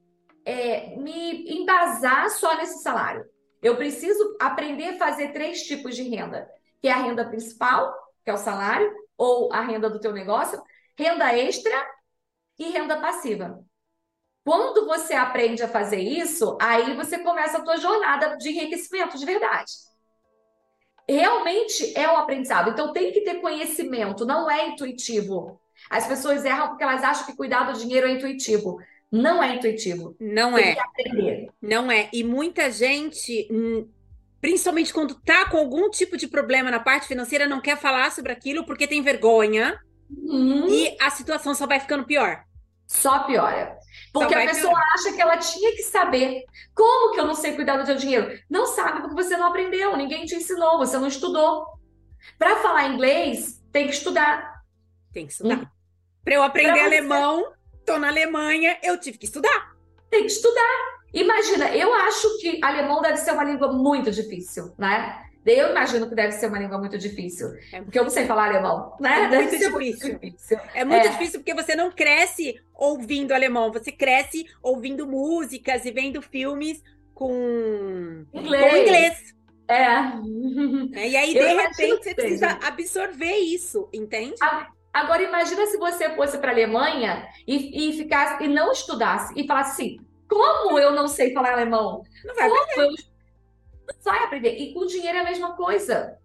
é, 0.46 0.96
me 0.98 1.52
embasar 1.52 2.30
só 2.30 2.56
nesse 2.58 2.84
salário. 2.84 3.26
Eu 3.60 3.76
preciso 3.76 4.38
aprender 4.40 4.90
a 4.90 4.98
fazer 4.98 5.30
três 5.30 5.64
tipos 5.64 5.96
de 5.96 6.04
renda, 6.04 6.48
que 6.82 6.88
é 6.88 6.92
a 6.92 6.98
renda 6.98 7.26
principal, 7.26 7.94
que 8.24 8.30
é 8.30 8.34
o 8.34 8.38
salário, 8.38 8.92
ou 9.18 9.54
a 9.54 9.62
renda 9.62 9.90
do 9.90 10.00
teu 10.00 10.12
negócio, 10.12 10.62
renda 10.98 11.36
extra 11.38 11.72
e 12.58 12.70
renda 12.70 13.00
passiva. 13.00 13.64
Quando 14.44 14.88
você 14.88 15.14
aprende 15.14 15.62
a 15.62 15.68
fazer 15.68 16.00
isso, 16.00 16.58
aí 16.60 16.96
você 16.96 17.20
começa 17.20 17.60
a 17.60 17.64
tua 17.64 17.78
jornada 17.78 18.36
de 18.38 18.50
enriquecimento 18.50 19.18
de 19.18 19.26
verdade. 19.26 19.72
Realmente 21.08 21.98
é 21.98 22.10
um 22.12 22.18
aprendizado. 22.18 22.72
Então 22.72 22.92
tem 22.94 23.12
que 23.12 23.22
ter 23.22 23.42
conhecimento, 23.42 24.26
não 24.26 24.50
é 24.50 24.70
intuitivo. 24.70 25.60
As 25.90 26.08
pessoas 26.08 26.44
erram 26.44 26.70
porque 26.70 26.84
elas 26.84 27.04
acham 27.04 27.26
que 27.26 27.36
cuidar 27.36 27.72
do 27.72 27.78
dinheiro 27.78 28.08
é 28.08 28.12
intuitivo. 28.12 28.80
Não 29.12 29.44
é 29.44 29.56
intuitivo. 29.56 30.16
Não 30.20 30.54
Tem 30.54 30.70
é. 30.70 30.76
que 30.76 30.80
aprender. 30.80 31.50
Não 31.62 31.92
é. 31.92 32.10
E 32.14 32.24
muita 32.24 32.72
gente 32.72 33.48
Principalmente 34.42 34.92
quando 34.92 35.16
tá 35.22 35.46
com 35.50 35.58
algum 35.58 35.90
tipo 35.90 36.18
de 36.18 36.28
problema 36.28 36.72
na 36.72 36.80
parte 36.80 37.08
financeira, 37.08 37.48
não 37.48 37.62
quer 37.62 37.78
falar 37.78 38.12
sobre 38.12 38.32
aquilo 38.32 38.66
porque 38.66 38.88
tem 38.88 39.02
vergonha 39.02 39.80
Uhum. 40.10 40.68
e 40.68 40.98
a 41.00 41.10
situação 41.10 41.54
só 41.56 41.66
vai 41.68 41.80
ficando 41.80 42.04
pior. 42.06 42.44
Só 42.88 43.20
piora. 43.24 43.78
Porque 44.12 44.34
a 44.36 44.40
pessoa 44.48 44.74
piorar. 44.74 44.94
acha 44.96 45.14
que 45.14 45.22
ela 45.22 45.38
tinha 45.38 45.72
que 45.74 45.84
saber. 45.84 46.44
Como 46.76 47.14
que 47.14 47.20
eu 47.22 47.26
não 47.26 47.36
sei 47.36 47.56
cuidar 47.56 47.78
do 47.78 47.86
seu 47.86 47.96
dinheiro? 47.96 48.38
Não 48.50 48.66
sabe 48.66 49.00
porque 49.02 49.16
você 49.16 49.38
não 49.38 49.48
aprendeu, 49.48 49.96
ninguém 49.96 50.26
te 50.26 50.36
ensinou, 50.36 50.78
você 50.78 50.98
não 50.98 51.08
estudou. 51.08 51.66
Para 52.38 52.58
falar 52.58 52.90
inglês, 52.90 53.62
tem 53.72 53.88
que 53.88 53.94
estudar. 53.94 54.62
Tem 55.14 55.26
que 55.26 55.32
estudar. 55.32 55.72
Para 56.26 56.34
eu 56.36 56.44
aprender 56.44 56.72
Pra 56.74 56.80
você- 56.82 56.86
alemão, 56.98 57.54
tô 57.86 57.98
na 57.98 58.10
Alemanha, 58.10 58.78
eu 58.84 59.00
tive 59.00 59.18
que 59.18 59.26
estudar. 59.26 59.72
Tem 60.10 60.22
que 60.26 60.32
estudar. 60.32 61.01
Imagina, 61.14 61.76
eu 61.76 61.94
acho 61.94 62.40
que 62.40 62.60
alemão 62.64 63.02
deve 63.02 63.18
ser 63.18 63.32
uma 63.32 63.44
língua 63.44 63.72
muito 63.74 64.12
difícil, 64.12 64.74
né? 64.78 65.26
Eu 65.46 65.72
imagino 65.72 66.08
que 66.08 66.14
deve 66.14 66.34
ser 66.34 66.48
uma 66.48 66.60
língua 66.60 66.78
muito 66.78 66.98
difícil, 67.00 67.50
porque 67.84 67.98
eu 67.98 68.04
não 68.04 68.12
sei 68.12 68.26
falar 68.28 68.46
alemão, 68.46 68.96
né? 69.00 69.24
É 69.24 69.28
Deve 69.28 69.44
muito 69.44 69.58
ser 69.58 69.70
muito 69.72 69.86
difícil. 69.98 70.20
difícil. 70.20 70.60
É 70.76 70.86
muito 70.86 71.08
É. 71.08 71.10
difícil 71.10 71.40
porque 71.40 71.54
você 71.56 71.76
não 71.76 71.92
cresce 71.92 72.62
ouvindo 72.76 73.32
alemão, 73.34 73.72
você 73.72 73.92
cresce 73.92 74.46
ouvindo 74.62 75.08
músicas 75.08 75.84
e 75.84 75.92
vendo 75.92 76.22
filmes 76.22 76.82
com 77.14 78.24
Inglês. 78.34 78.72
com 78.72 78.78
inglês. 78.78 79.36
É. 79.68 79.90
né? 80.92 81.10
E 81.10 81.18
aí, 81.18 81.34
de 81.34 81.40
Eu 81.40 81.58
repente, 81.58 82.04
você 82.04 82.14
precisa 82.14 82.60
absorver 82.64 83.38
isso, 83.38 83.90
entende? 83.92 84.36
Agora 84.94 85.24
imagina 85.24 85.66
se 85.66 85.78
você 85.78 86.10
fosse 86.16 86.38
para 86.38 86.52
a 86.52 86.54
Alemanha 86.54 87.26
e, 87.48 87.90
e 87.90 87.94
ficasse 87.98 88.44
e 88.44 88.48
não 88.48 88.72
estudasse 88.72 89.34
e 89.36 89.48
falasse 89.48 89.72
assim: 89.82 90.00
como 90.32 90.80
eu 90.80 90.92
não 90.92 91.10
sei 91.10 91.34
falar 91.34 91.52
alemão? 91.52 92.04
Não 92.24 92.34
vai 92.34 92.48
Como 92.48 92.72
eu 92.78 92.88
não 92.88 94.02
vai 94.02 94.24
aprender? 94.24 94.56
E 94.58 94.74
com 94.74 94.86
dinheiro 94.86 95.18
é 95.18 95.22
a 95.22 95.26
mesma 95.26 95.58
coisa. 95.58 96.18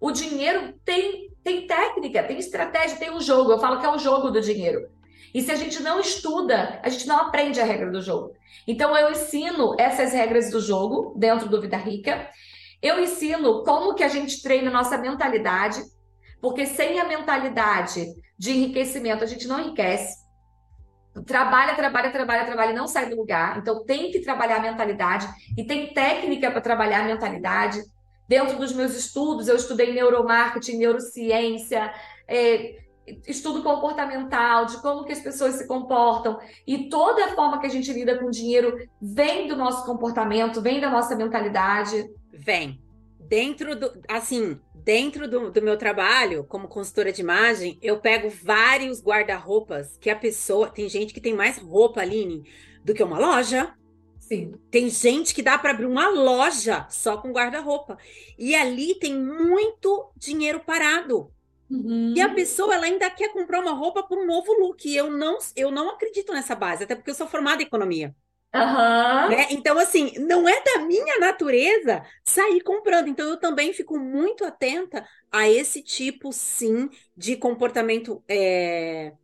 O 0.00 0.10
dinheiro 0.10 0.72
tem, 0.84 1.30
tem 1.44 1.66
técnica, 1.66 2.22
tem 2.22 2.38
estratégia, 2.38 2.96
tem 2.96 3.10
um 3.10 3.20
jogo. 3.20 3.52
Eu 3.52 3.58
falo 3.58 3.78
que 3.78 3.84
é 3.84 3.90
o 3.90 3.98
jogo 3.98 4.30
do 4.30 4.40
dinheiro. 4.40 4.88
E 5.34 5.42
se 5.42 5.52
a 5.52 5.54
gente 5.54 5.82
não 5.82 6.00
estuda, 6.00 6.80
a 6.82 6.88
gente 6.88 7.06
não 7.06 7.18
aprende 7.18 7.60
a 7.60 7.64
regra 7.64 7.90
do 7.90 8.00
jogo. 8.00 8.32
Então 8.66 8.96
eu 8.96 9.10
ensino 9.10 9.76
essas 9.78 10.14
regras 10.14 10.50
do 10.50 10.58
jogo 10.58 11.14
dentro 11.18 11.46
do 11.46 11.60
Vida 11.60 11.76
Rica. 11.76 12.30
Eu 12.80 12.98
ensino 13.00 13.62
como 13.64 13.94
que 13.94 14.02
a 14.02 14.08
gente 14.08 14.42
treina 14.42 14.70
nossa 14.70 14.96
mentalidade, 14.96 15.82
porque 16.40 16.64
sem 16.64 16.98
a 17.00 17.04
mentalidade 17.04 18.06
de 18.38 18.52
enriquecimento 18.52 19.24
a 19.24 19.26
gente 19.26 19.46
não 19.46 19.60
enriquece. 19.60 20.25
Trabalha, 21.24 21.74
trabalha, 21.74 22.10
trabalha, 22.10 22.44
trabalha 22.44 22.70
e 22.72 22.74
não 22.74 22.86
sai 22.86 23.08
do 23.08 23.16
lugar. 23.16 23.58
Então 23.58 23.84
tem 23.84 24.10
que 24.10 24.20
trabalhar 24.20 24.56
a 24.56 24.62
mentalidade 24.62 25.26
e 25.56 25.64
tem 25.64 25.92
técnica 25.92 26.50
para 26.50 26.60
trabalhar 26.60 27.00
a 27.00 27.04
mentalidade. 27.04 27.80
Dentro 28.28 28.58
dos 28.58 28.72
meus 28.72 28.96
estudos, 28.96 29.46
eu 29.46 29.56
estudei 29.56 29.92
neuromarketing, 29.92 30.78
neurociência, 30.78 31.92
é, 32.26 32.76
estudo 33.26 33.62
comportamental, 33.62 34.66
de 34.66 34.80
como 34.82 35.04
que 35.04 35.12
as 35.12 35.20
pessoas 35.20 35.54
se 35.54 35.66
comportam. 35.66 36.38
E 36.66 36.88
toda 36.88 37.26
a 37.26 37.34
forma 37.34 37.60
que 37.60 37.66
a 37.66 37.70
gente 37.70 37.92
lida 37.92 38.18
com 38.18 38.26
o 38.26 38.30
dinheiro 38.30 38.76
vem 39.00 39.46
do 39.46 39.56
nosso 39.56 39.84
comportamento, 39.86 40.60
vem 40.60 40.80
da 40.80 40.90
nossa 40.90 41.14
mentalidade. 41.14 42.04
Vem. 42.32 42.80
Dentro 43.20 43.74
do, 43.74 43.92
assim, 44.08 44.60
dentro 44.86 45.28
do, 45.28 45.50
do 45.50 45.60
meu 45.60 45.76
trabalho 45.76 46.44
como 46.44 46.68
consultora 46.68 47.12
de 47.12 47.20
imagem, 47.20 47.76
eu 47.82 47.98
pego 47.98 48.30
vários 48.30 49.02
guarda-roupas 49.02 49.98
que 49.98 50.08
a 50.08 50.14
pessoa. 50.14 50.70
Tem 50.70 50.88
gente 50.88 51.12
que 51.12 51.20
tem 51.20 51.34
mais 51.34 51.58
roupa, 51.58 52.00
Aline, 52.00 52.48
do 52.84 52.94
que 52.94 53.02
uma 53.02 53.18
loja. 53.18 53.74
Sim. 54.20 54.54
Tem 54.70 54.88
gente 54.88 55.34
que 55.34 55.42
dá 55.42 55.58
para 55.58 55.72
abrir 55.72 55.86
uma 55.86 56.08
loja 56.08 56.86
só 56.88 57.16
com 57.16 57.32
guarda-roupa. 57.32 57.98
E 58.38 58.54
ali 58.54 58.94
tem 58.94 59.12
muito 59.12 60.12
dinheiro 60.16 60.60
parado. 60.60 61.32
Uhum. 61.68 62.14
E 62.16 62.20
a 62.20 62.32
pessoa 62.32 62.72
ela 62.72 62.86
ainda 62.86 63.10
quer 63.10 63.32
comprar 63.32 63.58
uma 63.60 63.72
roupa 63.72 64.04
para 64.04 64.16
um 64.16 64.24
novo 64.24 64.52
look. 64.52 64.88
E 64.88 64.96
eu 64.96 65.10
não, 65.10 65.38
eu 65.56 65.72
não 65.72 65.90
acredito 65.90 66.32
nessa 66.32 66.54
base, 66.54 66.84
até 66.84 66.94
porque 66.94 67.10
eu 67.10 67.14
sou 67.14 67.26
formada 67.26 67.60
em 67.60 67.66
economia. 67.66 68.14
Né? 69.28 69.46
Então, 69.50 69.76
assim, 69.78 70.12
não 70.20 70.48
é 70.48 70.62
da 70.62 70.84
minha 70.86 71.18
natureza 71.18 72.02
sair 72.24 72.60
comprando. 72.62 73.08
Então, 73.08 73.28
eu 73.28 73.38
também 73.40 73.72
fico 73.72 73.98
muito 73.98 74.44
atenta 74.44 75.04
a 75.32 75.48
esse 75.48 75.82
tipo, 75.82 76.32
sim, 76.32 76.88
de 77.16 77.36
comportamento. 77.36 78.22
é, 78.28 79.14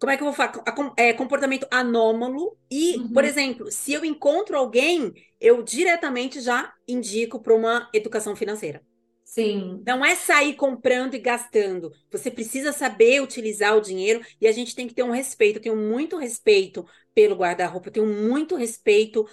Como 0.00 0.12
é 0.12 0.16
que 0.16 0.22
eu 0.22 0.26
vou 0.26 0.34
falar? 0.34 0.52
É, 0.96 1.12
comportamento 1.14 1.66
anômalo. 1.70 2.56
E, 2.70 3.08
por 3.12 3.24
exemplo, 3.24 3.70
se 3.72 3.92
eu 3.92 4.04
encontro 4.04 4.56
alguém, 4.56 5.12
eu 5.40 5.62
diretamente 5.62 6.40
já 6.40 6.72
indico 6.86 7.40
para 7.42 7.54
uma 7.54 7.90
educação 7.94 8.36
financeira. 8.36 8.82
Sim. 9.28 9.82
Não 9.86 10.02
é 10.02 10.14
sair 10.14 10.54
comprando 10.54 11.12
e 11.12 11.18
gastando. 11.18 11.92
Você 12.10 12.30
precisa 12.30 12.72
saber 12.72 13.20
utilizar 13.20 13.76
o 13.76 13.80
dinheiro 13.80 14.24
e 14.40 14.48
a 14.48 14.52
gente 14.52 14.74
tem 14.74 14.88
que 14.88 14.94
ter 14.94 15.02
um 15.02 15.10
respeito. 15.10 15.56
Eu 15.58 15.62
tenho 15.62 15.76
muito 15.76 16.16
respeito 16.16 16.86
pelo 17.14 17.36
guarda-roupa, 17.36 17.88
eu 17.88 17.92
tenho 17.92 18.06
muito 18.06 18.56
respeito 18.56 19.28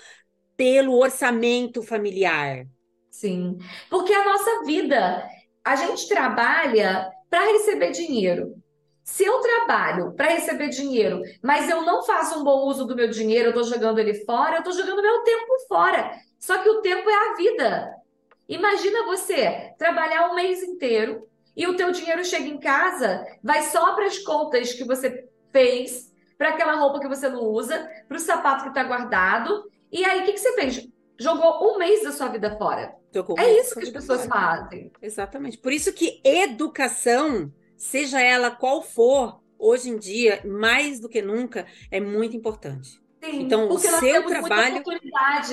pelo 0.57 0.99
orçamento 0.99 1.81
familiar. 1.81 2.65
Sim, 3.09 3.57
porque 3.89 4.13
a 4.13 4.25
nossa 4.25 4.65
vida, 4.65 5.25
a 5.63 5.75
gente 5.77 6.09
trabalha 6.09 7.09
para 7.29 7.49
receber 7.53 7.91
dinheiro. 7.91 8.53
Se 9.01 9.23
eu 9.23 9.39
trabalho 9.39 10.13
para 10.13 10.27
receber 10.27 10.67
dinheiro, 10.67 11.21
mas 11.41 11.69
eu 11.69 11.83
não 11.83 12.03
faço 12.03 12.37
um 12.37 12.43
bom 12.43 12.67
uso 12.67 12.83
do 12.83 12.97
meu 12.97 13.09
dinheiro, 13.09 13.47
eu 13.47 13.61
estou 13.61 13.63
jogando 13.63 13.99
ele 13.99 14.25
fora, 14.25 14.57
eu 14.57 14.59
estou 14.59 14.73
jogando 14.73 15.01
meu 15.01 15.23
tempo 15.23 15.53
fora. 15.69 16.11
Só 16.37 16.57
que 16.57 16.69
o 16.69 16.81
tempo 16.81 17.09
é 17.09 17.13
a 17.13 17.35
vida. 17.35 18.04
Imagina 18.47 19.05
você 19.05 19.73
trabalhar 19.77 20.29
um 20.29 20.35
mês 20.35 20.61
inteiro 20.61 21.27
e 21.55 21.65
o 21.67 21.75
teu 21.75 21.91
dinheiro 21.91 22.23
chega 22.23 22.47
em 22.47 22.59
casa, 22.59 23.25
vai 23.43 23.63
só 23.63 23.95
para 23.95 24.05
as 24.05 24.19
contas 24.19 24.73
que 24.73 24.83
você 24.83 25.27
fez, 25.51 26.13
para 26.37 26.49
aquela 26.49 26.75
roupa 26.75 26.99
que 26.99 27.07
você 27.07 27.29
não 27.29 27.43
usa, 27.43 27.89
para 28.07 28.17
o 28.17 28.19
sapato 28.19 28.63
que 28.63 28.69
está 28.69 28.83
guardado. 28.83 29.69
E 29.91 30.03
aí, 30.03 30.21
o 30.21 30.25
que 30.25 30.33
que 30.33 30.39
você 30.39 30.53
fez? 30.53 30.87
Jogou 31.17 31.73
um 31.73 31.77
mês 31.77 32.03
da 32.03 32.11
sua 32.11 32.27
vida 32.27 32.57
fora. 32.57 32.93
Jogou 33.13 33.39
É 33.39 33.49
isso 33.59 33.73
que 33.73 33.83
as 33.83 33.89
fora. 33.89 33.99
pessoas 33.99 34.25
fazem. 34.27 34.91
Exatamente. 35.01 35.57
Por 35.57 35.71
isso 35.71 35.93
que 35.93 36.21
educação, 36.23 37.51
seja 37.77 38.21
ela 38.21 38.51
qual 38.51 38.81
for, 38.81 39.39
hoje 39.57 39.89
em 39.89 39.97
dia, 39.97 40.41
mais 40.45 40.99
do 40.99 41.07
que 41.07 41.21
nunca, 41.21 41.65
é 41.89 42.01
muito 42.01 42.35
importante. 42.35 43.01
Sim, 43.25 43.41
Então, 43.41 43.69
o 43.69 43.79
seu 43.79 44.25
trabalho. 44.25 44.83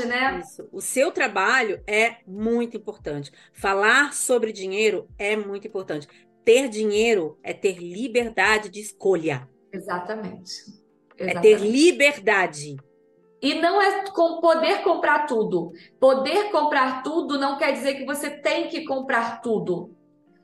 né? 0.06 0.40
Isso. 0.40 0.69
O 0.72 0.81
seu 0.81 1.10
trabalho 1.10 1.83
é 1.87 2.17
muito 2.26 2.76
importante. 2.76 3.33
Falar 3.53 4.12
sobre 4.12 4.53
dinheiro 4.53 5.08
é 5.19 5.37
muito 5.37 5.67
importante. 5.67 6.06
Ter 6.44 6.69
dinheiro 6.69 7.38
é 7.42 7.53
ter 7.53 7.78
liberdade 7.78 8.69
de 8.69 8.81
escolha. 8.81 9.49
Exatamente. 9.72 10.53
É 11.17 11.38
ter 11.40 11.49
Exatamente. 11.53 11.71
liberdade. 11.71 12.76
E 13.40 13.55
não 13.55 13.81
é 13.83 14.05
com 14.10 14.40
poder 14.40 14.83
comprar 14.83 15.26
tudo. 15.26 15.72
Poder 15.99 16.51
comprar 16.51 17.03
tudo 17.03 17.38
não 17.38 17.58
quer 17.58 17.72
dizer 17.72 17.94
que 17.94 18.05
você 18.05 18.31
tem 18.31 18.69
que 18.69 18.85
comprar 18.85 19.40
tudo. 19.40 19.97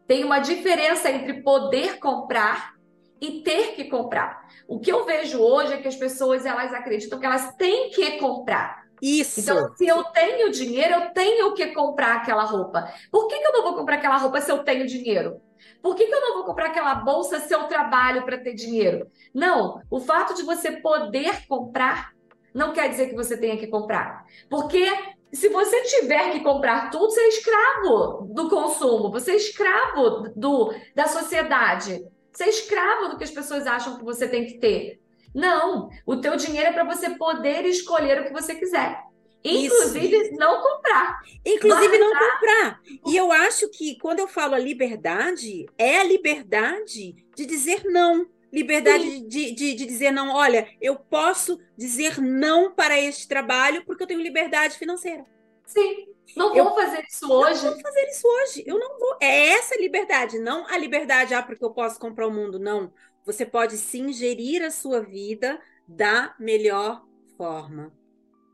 Tem 0.06 0.24
uma 0.24 0.38
diferença 0.38 1.10
entre 1.10 1.42
poder 1.42 1.98
comprar 1.98 2.77
e 3.20 3.42
ter 3.42 3.74
que 3.74 3.84
comprar. 3.84 4.46
O 4.66 4.78
que 4.78 4.90
eu 4.90 5.04
vejo 5.04 5.40
hoje 5.40 5.74
é 5.74 5.76
que 5.78 5.88
as 5.88 5.96
pessoas 5.96 6.46
elas 6.46 6.72
acreditam 6.72 7.18
que 7.18 7.26
elas 7.26 7.54
têm 7.56 7.90
que 7.90 8.18
comprar. 8.18 8.86
Isso. 9.00 9.40
Então, 9.40 9.74
se 9.76 9.86
eu 9.86 10.04
tenho 10.04 10.50
dinheiro, 10.50 10.94
eu 10.94 11.10
tenho 11.10 11.54
que 11.54 11.68
comprar 11.68 12.16
aquela 12.16 12.44
roupa. 12.44 12.92
Por 13.10 13.28
que 13.28 13.38
que 13.38 13.46
eu 13.46 13.52
não 13.52 13.62
vou 13.62 13.74
comprar 13.74 13.96
aquela 13.96 14.16
roupa 14.16 14.40
se 14.40 14.50
eu 14.50 14.64
tenho 14.64 14.86
dinheiro? 14.86 15.40
Por 15.82 15.94
que 15.94 16.06
que 16.06 16.14
eu 16.14 16.20
não 16.20 16.34
vou 16.34 16.44
comprar 16.44 16.66
aquela 16.66 16.94
bolsa 16.96 17.38
se 17.40 17.54
eu 17.54 17.64
trabalho 17.64 18.24
para 18.24 18.38
ter 18.38 18.54
dinheiro? 18.54 19.08
Não, 19.32 19.80
o 19.90 20.00
fato 20.00 20.34
de 20.34 20.42
você 20.42 20.72
poder 20.72 21.46
comprar 21.46 22.12
não 22.54 22.72
quer 22.72 22.88
dizer 22.88 23.08
que 23.08 23.14
você 23.14 23.36
tenha 23.36 23.56
que 23.56 23.68
comprar. 23.68 24.24
Porque 24.48 24.84
se 25.32 25.48
você 25.48 25.82
tiver 25.82 26.32
que 26.32 26.40
comprar 26.40 26.90
tudo, 26.90 27.10
você 27.10 27.20
é 27.20 27.28
escravo 27.28 28.28
do 28.32 28.48
consumo, 28.48 29.10
você 29.10 29.32
é 29.32 29.36
escravo 29.36 30.32
do, 30.34 30.74
da 30.94 31.06
sociedade, 31.06 32.04
você 32.38 32.44
é 32.44 32.48
escravo 32.50 33.08
do 33.08 33.18
que 33.18 33.24
as 33.24 33.32
pessoas 33.32 33.66
acham 33.66 33.98
que 33.98 34.04
você 34.04 34.28
tem 34.28 34.46
que 34.46 34.58
ter. 34.58 35.00
Não, 35.34 35.90
o 36.06 36.16
teu 36.18 36.36
dinheiro 36.36 36.68
é 36.68 36.72
para 36.72 36.84
você 36.84 37.10
poder 37.10 37.64
escolher 37.64 38.20
o 38.20 38.24
que 38.26 38.32
você 38.32 38.54
quiser. 38.54 39.02
Inclusive, 39.42 40.30
não 40.36 40.62
comprar. 40.62 41.20
Inclusive, 41.44 41.98
não 41.98 42.12
comprar. 42.12 42.80
E 43.06 43.16
eu 43.16 43.32
acho 43.32 43.68
que 43.70 43.98
quando 43.98 44.20
eu 44.20 44.28
falo 44.28 44.54
a 44.54 44.58
liberdade, 44.58 45.66
é 45.76 45.98
a 45.98 46.04
liberdade 46.04 47.16
de 47.34 47.44
dizer 47.44 47.82
não. 47.84 48.24
Liberdade 48.52 49.20
de, 49.26 49.52
de, 49.52 49.74
de 49.74 49.86
dizer 49.86 50.12
não. 50.12 50.30
Olha, 50.30 50.68
eu 50.80 50.94
posso 50.94 51.58
dizer 51.76 52.20
não 52.20 52.72
para 52.72 53.00
este 53.00 53.26
trabalho 53.26 53.84
porque 53.84 54.04
eu 54.04 54.06
tenho 54.06 54.22
liberdade 54.22 54.78
financeira. 54.78 55.26
Sim. 55.66 56.06
Não 56.36 56.54
Eu- 56.54 56.64
vou 56.64 56.74
fazer 56.74 57.04
isso 57.08 57.30
hoje. 57.30 57.64
Não 57.64 57.72
vou 57.72 57.80
fazer 57.82 58.08
isso 58.08 58.26
hoje. 58.28 58.64
Eu 58.66 58.78
não 58.78 58.98
vou. 58.98 59.16
É 59.20 59.48
essa 59.50 59.74
a 59.74 59.78
liberdade, 59.78 60.38
não 60.38 60.66
a 60.66 60.76
liberdade, 60.78 61.34
ah, 61.34 61.42
porque 61.42 61.64
eu 61.64 61.72
posso 61.72 61.98
comprar 61.98 62.26
o 62.26 62.32
mundo. 62.32 62.58
Não. 62.58 62.92
Você 63.24 63.44
pode 63.44 63.76
sim 63.76 64.12
gerir 64.12 64.62
a 64.62 64.70
sua 64.70 65.00
vida 65.00 65.60
da 65.86 66.34
melhor 66.38 67.04
forma. 67.36 67.92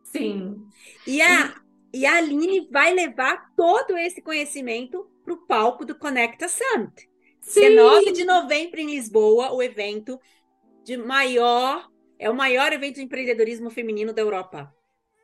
Sim. 0.02 0.66
E, 1.06 1.20
a, 1.22 1.54
E 1.92 2.06
a 2.06 2.16
Aline 2.16 2.68
vai 2.70 2.92
levar 2.92 3.52
todo 3.56 3.96
esse 3.96 4.20
conhecimento 4.22 5.08
para 5.24 5.34
o 5.34 5.46
palco 5.46 5.84
do 5.84 5.96
Conecta 5.98 6.48
Summit. 6.48 7.08
Sim. 7.40 7.60
19 7.76 8.12
de 8.12 8.24
novembro 8.24 8.80
em 8.80 8.86
Lisboa, 8.86 9.52
o 9.52 9.62
evento 9.62 10.18
de 10.82 10.96
maior, 10.96 11.88
é 12.18 12.28
o 12.30 12.34
maior 12.34 12.72
evento 12.72 12.96
de 12.96 13.02
empreendedorismo 13.02 13.70
feminino 13.70 14.12
da 14.12 14.22
Europa. 14.22 14.72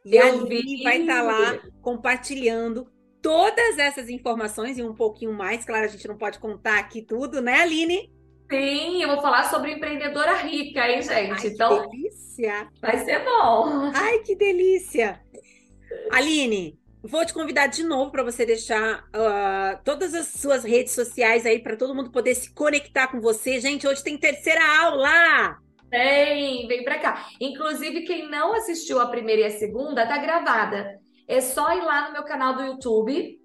E 0.05 0.19
a 0.19 0.27
Aline 0.27 0.83
vai 0.83 1.01
estar 1.03 1.23
lá 1.23 1.59
compartilhando 1.83 2.91
todas 3.23 3.79
essas 3.79 4.09
informações 4.09 4.79
e 4.79 4.83
um 4.83 4.95
pouquinho 4.95 5.33
mais. 5.33 5.65
Claro, 5.65 5.85
a 5.85 5.89
gente 5.89 6.09
não 6.09 6.17
pode 6.17 6.39
contar 6.39 6.79
aqui 6.79 7.03
tudo, 7.03 7.41
né, 7.41 7.61
Aline? 7.61 8.11
Sim, 8.51 9.03
eu 9.03 9.09
vou 9.09 9.21
falar 9.23 9.45
sobre 9.45 9.73
empreendedora 9.73 10.35
rica, 10.37 10.89
hein, 10.89 11.03
gente? 11.03 11.47
Então, 11.49 11.89
Que 11.89 11.97
delícia! 11.97 12.69
vai 12.81 12.99
ser 13.05 13.25
bom. 13.25 13.93
Ai, 13.95 14.19
que 14.21 14.35
delícia! 14.35 15.21
Aline, 16.11 16.79
vou 17.03 17.25
te 17.25 17.33
convidar 17.33 17.69
de 17.69 17.85
novo 17.85 18.11
para 18.11 18.25
você 18.25 18.45
deixar 18.45 19.05
ah, 19.13 19.81
todas 19.85 20.15
as 20.15 20.29
suas 20.29 20.65
redes 20.65 20.95
sociais 20.95 21.47
aí 21.47 21.61
para 21.61 21.77
todo 21.77 21.95
mundo 21.95 22.11
poder 22.11 22.35
se 22.35 22.53
conectar 22.53 23.09
com 23.09 23.21
você. 23.21 23.61
Gente, 23.61 23.87
hoje 23.87 24.03
tem 24.03 24.19
terceira 24.19 24.63
aula! 24.83 25.59
Vem, 25.91 26.69
vem 26.69 26.85
pra 26.85 26.99
cá. 26.99 27.29
Inclusive, 27.41 28.03
quem 28.03 28.31
não 28.31 28.55
assistiu 28.55 29.01
a 29.01 29.07
primeira 29.07 29.43
e 29.43 29.45
a 29.47 29.51
segunda, 29.51 30.07
tá 30.07 30.17
gravada. 30.19 31.01
É 31.27 31.41
só 31.41 31.73
ir 31.73 31.83
lá 31.83 32.07
no 32.07 32.13
meu 32.13 32.23
canal 32.25 32.55
do 32.55 32.63
YouTube. 32.63 33.39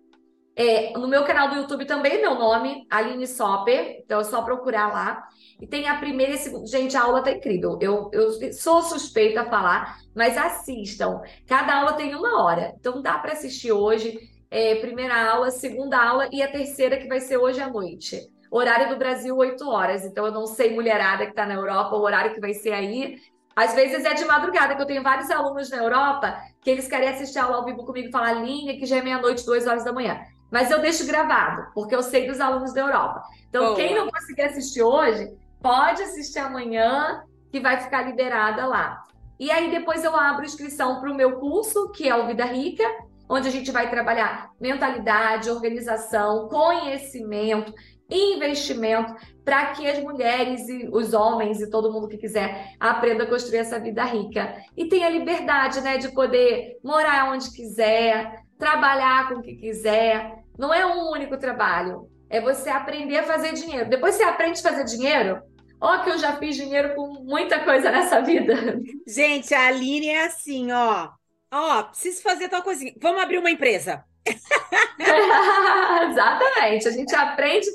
É, 0.58 0.94
no 0.98 1.08
meu 1.08 1.26
canal 1.26 1.50
do 1.50 1.56
YouTube 1.56 1.86
também 1.86 2.22
meu 2.22 2.36
nome, 2.36 2.86
Aline 2.90 3.28
Soper. 3.28 4.02
Então 4.04 4.20
é 4.20 4.24
só 4.24 4.42
procurar 4.44 4.92
lá. 4.94 5.28
E 5.60 5.68
tem 5.68 5.88
a 5.88 5.98
primeira 5.98 6.34
e 6.34 6.36
a 6.36 6.38
segunda. 6.38 6.68
Gente, 6.68 6.96
a 6.96 7.04
aula 7.04 7.24
tá 7.24 7.32
incrível. 7.32 7.78
Eu, 7.82 8.10
eu 8.14 8.54
sou 8.54 8.82
suspeita 8.84 9.42
a 9.42 9.50
falar, 9.50 9.98
mas 10.16 10.38
assistam. 10.38 11.22
Cada 11.48 11.80
aula 11.80 11.94
tem 11.94 12.16
uma 12.16 12.44
hora. 12.44 12.74
Então 12.80 13.02
dá 13.02 13.18
para 13.18 13.34
assistir 13.34 13.72
hoje. 13.72 14.18
É, 14.52 14.76
primeira 14.76 15.32
aula, 15.32 15.50
segunda 15.52 16.02
aula 16.02 16.30
e 16.32 16.42
a 16.42 16.52
terceira 16.52 16.98
que 16.98 17.08
vai 17.08 17.20
ser 17.20 17.38
hoje 17.38 17.60
à 17.60 17.70
noite. 17.70 18.22
Horário 18.52 18.90
do 18.90 18.98
Brasil, 18.98 19.36
8 19.36 19.70
horas. 19.70 20.06
Então 20.06 20.26
eu 20.26 20.32
não 20.32 20.46
sei, 20.46 20.74
mulherada 20.74 21.26
que 21.26 21.34
tá 21.34 21.46
na 21.46 21.54
Europa, 21.54 21.96
o 21.96 22.02
horário 22.02 22.34
que 22.34 22.42
vai 22.42 22.54
ser 22.54 22.74
aí. 22.74 23.18
Às 23.56 23.74
vezes 23.74 24.04
é 24.04 24.14
de 24.14 24.26
madrugada, 24.26 24.76
que 24.76 24.82
eu 24.82 24.86
tenho 24.86 25.02
vários 25.02 25.32
alunos 25.32 25.70
na 25.70 25.78
Europa 25.78 26.38
que 26.62 26.70
eles 26.70 26.88
querem 26.88 27.08
assistir 27.08 27.40
aula 27.40 27.58
ao 27.58 27.66
vivo 27.66 27.86
comigo 27.86 28.10
e 28.10 28.12
falar 28.12 28.34
linha, 28.34 28.78
que 28.78 28.86
já 28.86 28.98
é 28.98 29.02
meia-noite, 29.02 29.46
duas 29.46 29.66
horas 29.66 29.86
da 29.86 29.94
manhã. 29.94 30.20
Mas 30.52 30.70
eu 30.70 30.80
deixo 30.80 31.08
gravado, 31.08 31.68
porque 31.74 31.96
eu 31.96 32.04
sei 32.04 32.28
dos 32.28 32.42
alunos 32.42 32.74
da 32.74 32.82
Europa. 32.82 33.24
Então, 33.48 33.68
Boa. 33.68 33.76
quem 33.76 33.96
não 33.96 34.10
conseguir 34.10 34.44
assistir 34.44 34.84
hoje, 34.84 35.30
pode 35.62 36.02
assistir 36.02 36.40
amanhã, 36.40 37.24
que 37.52 37.60
vai 37.60 37.80
ficar 37.80 38.02
liberada 38.02 38.66
lá. 38.66 39.02
E 39.40 39.52
aí 39.52 39.70
depois 39.72 40.04
eu 40.04 40.16
abro 40.16 40.46
inscrição 40.46 41.00
para 41.00 41.12
o 41.12 41.16
meu 41.16 41.40
curso, 41.40 41.92
que 41.92 42.08
é 42.08 42.16
o 42.16 42.28
Vida 42.28 42.46
Rica, 42.46 42.84
onde 43.30 43.48
a 43.48 43.52
gente 43.52 43.72
vai 43.72 43.90
trabalhar 43.90 44.50
mentalidade, 44.60 45.50
organização, 45.50 46.48
conhecimento, 46.48 47.74
investimento, 48.10 49.16
para 49.44 49.68
que 49.68 49.88
as 49.88 50.00
mulheres 50.00 50.68
e 50.68 50.88
os 50.92 51.14
homens 51.14 51.62
e 51.62 51.70
todo 51.70 51.92
mundo 51.92 52.08
que 52.08 52.18
quiser 52.18 52.76
aprenda 52.80 53.24
a 53.24 53.28
construir 53.28 53.60
essa 53.60 53.80
vida 53.80 54.04
rica. 54.04 54.56
E 54.76 54.88
tenha 54.88 55.10
liberdade, 55.10 55.82
né, 55.82 55.98
de 55.98 56.10
poder 56.10 56.78
morar 56.84 57.32
onde 57.32 57.52
quiser, 57.52 58.44
trabalhar 58.58 59.30
com 59.30 59.36
o 59.36 59.42
que 59.42 59.56
quiser. 59.56 60.44
Não 60.58 60.74
é 60.74 60.86
um 60.86 61.12
único 61.12 61.38
trabalho, 61.38 62.10
é 62.30 62.40
você 62.40 62.70
aprender 62.70 63.18
a 63.18 63.24
fazer 63.24 63.54
dinheiro. 63.54 63.90
Depois 63.90 64.16
você 64.16 64.24
aprende 64.24 64.60
a 64.60 64.70
fazer 64.70 64.86
dinheiro, 64.86 65.42
ó 65.80 66.00
que 66.00 66.10
eu 66.10 66.18
já 66.18 66.38
fiz 66.38 66.56
dinheiro 66.56 66.96
com 66.96 67.24
muita 67.24 67.60
coisa 67.60 67.92
nessa 67.92 68.22
vida. 68.22 68.80
Gente, 69.08 69.54
a 69.54 69.68
Aline 69.68 70.10
é 70.10 70.26
assim, 70.26 70.72
ó. 70.72 71.10
Ó, 71.52 71.84
preciso 71.84 72.22
fazer 72.22 72.50
tal 72.50 72.64
coisinha. 72.64 72.94
Vamos 73.00 73.22
abrir 73.22 73.38
uma 73.38 73.52
empresa. 73.52 74.04
Exatamente. 76.10 76.88
A 76.88 76.92
gente 76.92 77.16
aprende, 77.16 77.68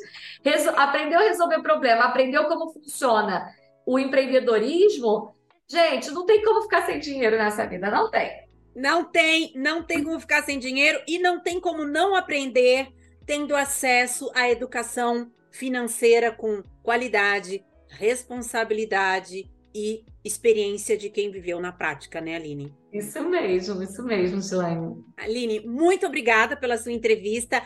aprendeu 0.76 1.20
a 1.20 1.24
resolver 1.24 1.60
problema, 1.62 2.04
aprendeu 2.04 2.44
como 2.46 2.72
funciona 2.72 3.52
o 3.86 3.98
empreendedorismo. 3.98 5.34
Gente, 5.68 6.10
não 6.10 6.26
tem 6.26 6.42
como 6.42 6.62
ficar 6.62 6.86
sem 6.86 6.98
dinheiro 6.98 7.36
nessa 7.36 7.66
vida, 7.66 7.90
não 7.90 8.10
tem. 8.10 8.48
Não 8.74 9.04
tem, 9.04 9.52
não 9.54 9.82
tem 9.82 10.02
como 10.02 10.18
ficar 10.20 10.42
sem 10.42 10.58
dinheiro 10.58 11.00
e 11.06 11.18
não 11.18 11.40
tem 11.40 11.60
como 11.60 11.84
não 11.84 12.14
aprender 12.14 12.88
tendo 13.26 13.54
acesso 13.54 14.30
à 14.34 14.48
educação 14.48 15.30
financeira 15.50 16.32
com 16.32 16.62
qualidade, 16.82 17.64
responsabilidade 17.88 19.50
e 19.74 20.04
experiência 20.24 20.96
de 20.96 21.10
quem 21.10 21.30
viveu 21.30 21.60
na 21.60 21.72
prática, 21.72 22.20
né, 22.20 22.36
Aline? 22.36 22.74
Isso 22.92 23.22
mesmo, 23.28 23.82
isso 23.82 24.02
mesmo, 24.02 24.42
Silene. 24.42 25.04
Aline, 25.16 25.60
muito 25.60 26.06
obrigada 26.06 26.56
pela 26.56 26.76
sua 26.76 26.92
entrevista. 26.92 27.62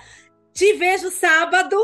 Te 0.53 0.75
vejo 0.75 1.11
sábado. 1.11 1.77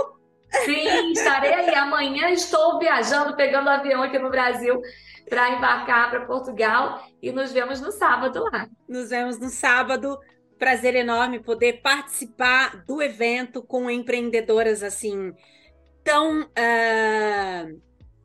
Sim, 0.65 1.13
estarei 1.13 1.53
aí. 1.53 1.75
Amanhã 1.75 2.31
estou 2.31 2.79
viajando, 2.79 3.37
pegando 3.37 3.69
avião 3.69 4.03
aqui 4.03 4.19
no 4.19 4.31
Brasil 4.31 4.81
para 5.29 5.51
embarcar 5.51 6.11
para 6.11 6.27
Portugal 6.27 7.05
e 7.23 7.31
nos 7.31 7.53
vemos 7.53 7.81
no 7.81 7.93
sábado 7.93 8.43
lá. 8.53 8.69
Nos 8.89 9.11
vemos 9.11 9.39
no 9.39 9.49
sábado. 9.49 10.19
Prazer 10.59 10.95
enorme 10.95 11.41
poder 11.41 11.81
participar 11.81 12.85
do 12.85 13.01
evento 13.01 13.63
com 13.63 13.91
empreendedoras 13.91 14.83
assim 14.83 15.33
tão 16.05 16.51
ah, 16.57 17.67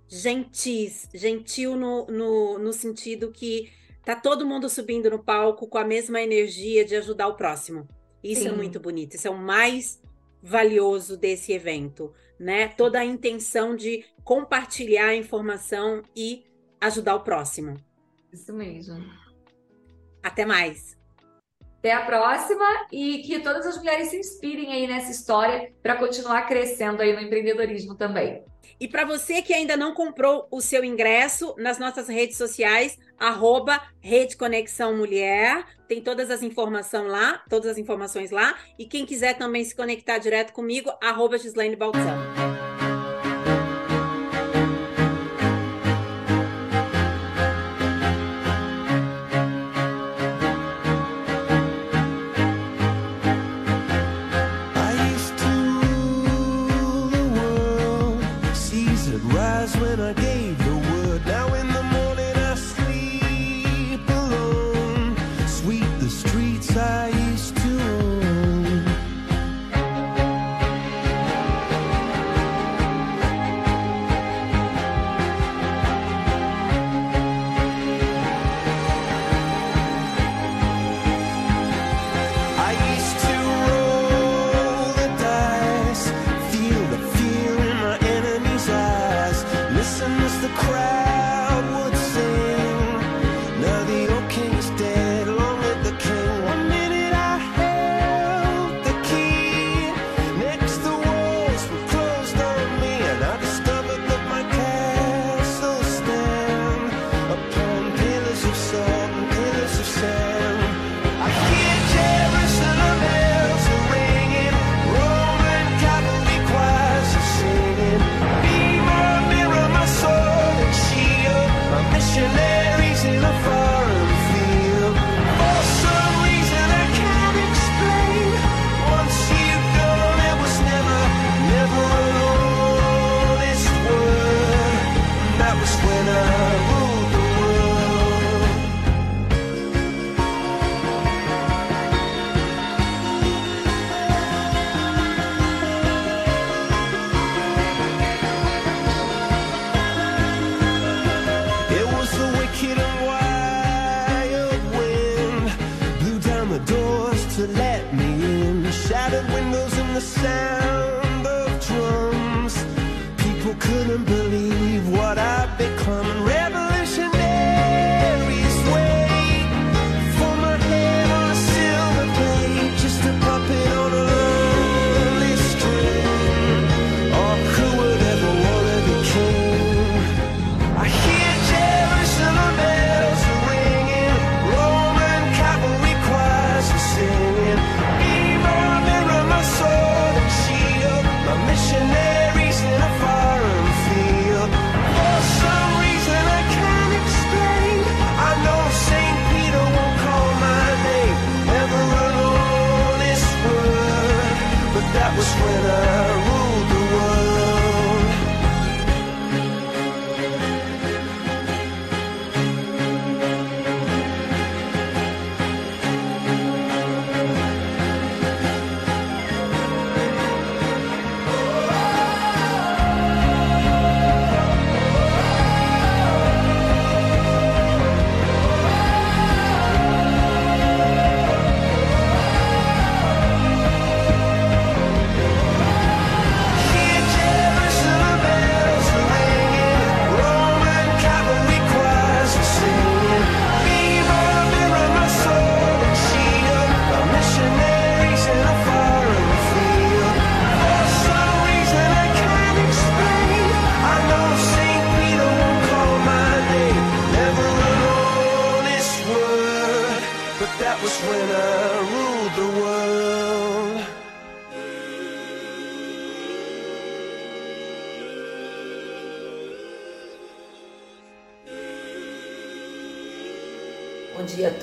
gentis, 0.08 1.08
gentil 1.13 1.75
no, 1.75 2.08
no, 2.08 2.59
no 2.59 2.74
sentido 2.74 3.31
que 3.31 3.72
tá 4.03 4.15
todo 4.15 4.45
mundo 4.45 4.69
subindo 4.69 5.09
no 5.09 5.24
palco 5.24 5.67
com 5.67 5.77
a 5.77 5.83
mesma 5.83 6.22
energia 6.22 6.83
de 6.83 6.95
ajudar 6.95 7.27
o 7.27 7.35
próximo. 7.35 7.88
Isso 8.24 8.47
é 8.47 8.49
Sim. 8.49 8.56
muito 8.56 8.79
bonito. 8.79 9.15
Isso 9.15 9.27
é 9.27 9.31
o 9.31 9.38
mais 9.38 10.01
valioso 10.45 11.17
desse 11.17 11.51
evento, 11.51 12.13
né? 12.40 12.67
Toda 12.67 12.99
a 12.99 13.03
intenção 13.03 13.76
de 13.76 14.06
compartilhar 14.24 15.08
a 15.08 15.15
informação 15.15 16.03
e 16.15 16.45
ajudar 16.79 17.15
o 17.15 17.22
próximo. 17.22 17.76
Isso 18.31 18.53
mesmo. 18.53 19.03
Até 20.22 20.45
mais. 20.45 20.95
Até 21.79 21.94
a 21.94 22.06
próxima 22.06 22.65
e 22.92 23.24
que 23.24 23.40
todas 23.40 23.65
as 23.65 23.78
mulheres 23.78 24.10
se 24.10 24.19
inspirem 24.19 24.72
aí 24.72 24.88
nessa 24.88 25.11
história 25.11 25.74
para 25.81 25.97
continuar 25.97 26.44
crescendo 26.47 27.01
aí 27.01 27.13
no 27.13 27.22
empreendedorismo 27.22 27.95
também. 27.95 28.45
E 28.80 28.88
para 28.88 29.06
você 29.06 29.42
que 29.42 29.53
ainda 29.53 29.78
não 29.78 29.94
comprou 29.94 30.48
o 30.51 30.62
seu 30.62 30.83
ingresso, 30.83 31.56
nas 31.58 31.78
nossas 31.80 32.08
redes 32.08 32.38
sociais, 32.38 32.98
arroba 33.17 33.81
Rede 33.99 34.35
Conexão 34.35 34.96
Mulher, 34.96 35.65
tem 35.88 36.01
todas 36.01 36.30
as 36.30 36.42
informações 36.42 37.08
lá, 37.08 37.44
todas 37.49 37.72
as 37.72 37.78
informações 37.78 38.31
lá. 38.31 38.56
E 38.78 38.85
quem 38.85 39.06
quiser 39.06 39.38
também 39.38 39.64
se 39.64 39.76
conectar 39.76 40.17
direto 40.17 40.53
comigo, 40.53 40.92
arroba 41.01 41.38
Gislaine 41.38 41.76
Baltzano. 41.76 42.54
us 59.65 59.76
when 59.78 59.99
I 59.99 60.14
game. 60.14 60.35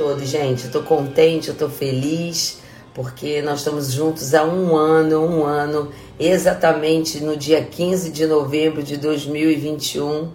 Todos, 0.02 0.28
gente. 0.28 0.64
Eu 0.64 0.72
tô 0.72 0.82
contente, 0.82 1.48
eu 1.48 1.54
tô 1.54 1.68
feliz, 1.68 2.60
porque 2.92 3.40
nós 3.40 3.60
estamos 3.60 3.92
juntos 3.92 4.34
há 4.34 4.42
um 4.42 4.74
ano, 4.76 5.24
um 5.24 5.44
ano, 5.44 5.90
exatamente 6.18 7.22
no 7.22 7.36
dia 7.36 7.62
15 7.62 8.10
de 8.10 8.26
novembro 8.26 8.82
de 8.82 8.96
2021. 8.96 10.28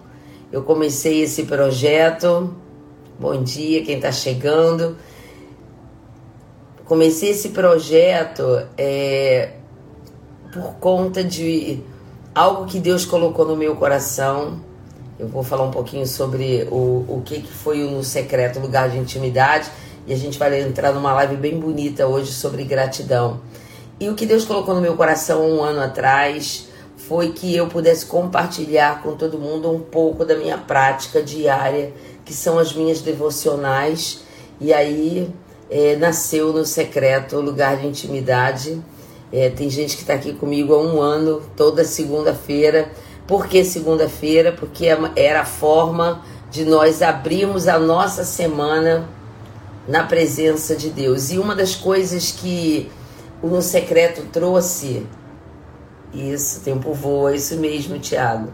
Eu 0.50 0.62
comecei 0.62 1.20
esse 1.20 1.42
projeto. 1.42 2.54
Bom 3.20 3.42
dia, 3.42 3.84
quem 3.84 4.00
tá 4.00 4.10
chegando. 4.10 4.96
Comecei 6.86 7.32
esse 7.32 7.50
projeto 7.50 8.66
é, 8.78 9.50
por 10.50 10.76
conta 10.76 11.22
de 11.22 11.82
algo 12.34 12.64
que 12.64 12.80
Deus 12.80 13.04
colocou 13.04 13.46
no 13.46 13.54
meu 13.54 13.76
coração. 13.76 14.60
Eu 15.18 15.26
vou 15.26 15.42
falar 15.42 15.64
um 15.64 15.70
pouquinho 15.72 16.06
sobre 16.06 16.68
o, 16.70 17.04
o 17.08 17.22
que, 17.24 17.40
que 17.40 17.52
foi 17.52 17.82
o 17.82 17.90
No 17.90 18.04
Secreto, 18.04 18.60
lugar 18.60 18.88
de 18.88 18.98
intimidade. 18.98 19.68
E 20.06 20.12
a 20.12 20.16
gente 20.16 20.38
vai 20.38 20.60
entrar 20.60 20.92
numa 20.92 21.12
live 21.12 21.36
bem 21.36 21.58
bonita 21.58 22.06
hoje 22.06 22.30
sobre 22.30 22.62
gratidão. 22.62 23.40
E 23.98 24.08
o 24.08 24.14
que 24.14 24.24
Deus 24.24 24.44
colocou 24.44 24.76
no 24.76 24.80
meu 24.80 24.94
coração 24.96 25.44
um 25.44 25.60
ano 25.60 25.80
atrás 25.80 26.68
foi 26.96 27.32
que 27.32 27.56
eu 27.56 27.66
pudesse 27.66 28.06
compartilhar 28.06 29.02
com 29.02 29.16
todo 29.16 29.40
mundo 29.40 29.68
um 29.68 29.80
pouco 29.80 30.24
da 30.24 30.36
minha 30.36 30.56
prática 30.56 31.20
diária, 31.20 31.92
que 32.24 32.32
são 32.32 32.56
as 32.56 32.72
minhas 32.72 33.00
devocionais. 33.00 34.20
E 34.60 34.72
aí 34.72 35.28
é, 35.68 35.96
nasceu 35.96 36.52
no 36.52 36.64
secreto, 36.64 37.40
lugar 37.40 37.76
de 37.76 37.88
intimidade. 37.88 38.80
É, 39.32 39.50
tem 39.50 39.68
gente 39.68 39.96
que 39.96 40.02
está 40.02 40.14
aqui 40.14 40.32
comigo 40.32 40.72
há 40.74 40.78
um 40.78 41.00
ano, 41.00 41.42
toda 41.56 41.84
segunda-feira. 41.84 42.88
Por 43.28 43.46
que 43.46 43.62
segunda-feira? 43.62 44.52
Porque 44.52 44.86
era 45.14 45.42
a 45.42 45.44
forma 45.44 46.22
de 46.50 46.64
nós 46.64 47.02
abrirmos 47.02 47.68
a 47.68 47.78
nossa 47.78 48.24
semana 48.24 49.06
na 49.86 50.02
presença 50.02 50.74
de 50.74 50.88
Deus. 50.88 51.30
E 51.30 51.38
uma 51.38 51.54
das 51.54 51.74
coisas 51.74 52.32
que 52.32 52.90
o 53.42 53.46
No 53.48 53.60
Secreto 53.60 54.22
trouxe, 54.32 55.06
isso, 56.12 56.60
tempo 56.60 56.94
voa, 56.94 57.36
isso 57.36 57.56
mesmo, 57.56 57.98
Tiago. 57.98 58.48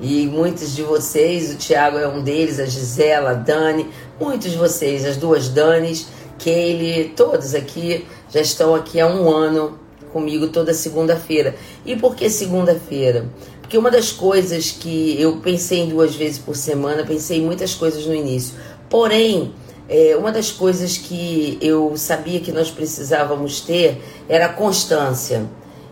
E 0.00 0.24
muitos 0.28 0.74
de 0.74 0.82
vocês, 0.82 1.52
o 1.52 1.56
Tiago 1.56 1.98
é 1.98 2.06
um 2.06 2.22
deles, 2.22 2.60
a 2.60 2.66
Gisela, 2.66 3.32
a 3.32 3.34
Dani, 3.34 3.90
muitos 4.20 4.52
de 4.52 4.56
vocês, 4.56 5.04
as 5.04 5.16
duas 5.16 5.48
Danis, 5.48 6.06
Kaylee, 6.42 7.12
todos 7.16 7.56
aqui 7.56 8.06
já 8.30 8.40
estão 8.40 8.72
aqui 8.72 9.00
há 9.00 9.06
um 9.08 9.28
ano 9.28 9.78
comigo 10.12 10.48
toda 10.48 10.72
segunda-feira. 10.72 11.56
E 11.84 11.96
por 11.96 12.14
que 12.14 12.30
segunda-feira? 12.30 13.28
Porque 13.70 13.78
uma 13.78 13.88
das 13.92 14.10
coisas 14.10 14.72
que 14.72 15.14
eu 15.22 15.36
pensei 15.36 15.78
em 15.78 15.88
duas 15.90 16.16
vezes 16.16 16.40
por 16.40 16.56
semana, 16.56 17.06
pensei 17.06 17.38
em 17.38 17.44
muitas 17.44 17.72
coisas 17.72 18.04
no 18.04 18.12
início. 18.12 18.56
Porém, 18.88 19.54
é, 19.88 20.16
uma 20.16 20.32
das 20.32 20.50
coisas 20.50 20.98
que 20.98 21.56
eu 21.60 21.96
sabia 21.96 22.40
que 22.40 22.50
nós 22.50 22.68
precisávamos 22.68 23.60
ter 23.60 24.02
era 24.28 24.48
constância. 24.48 25.48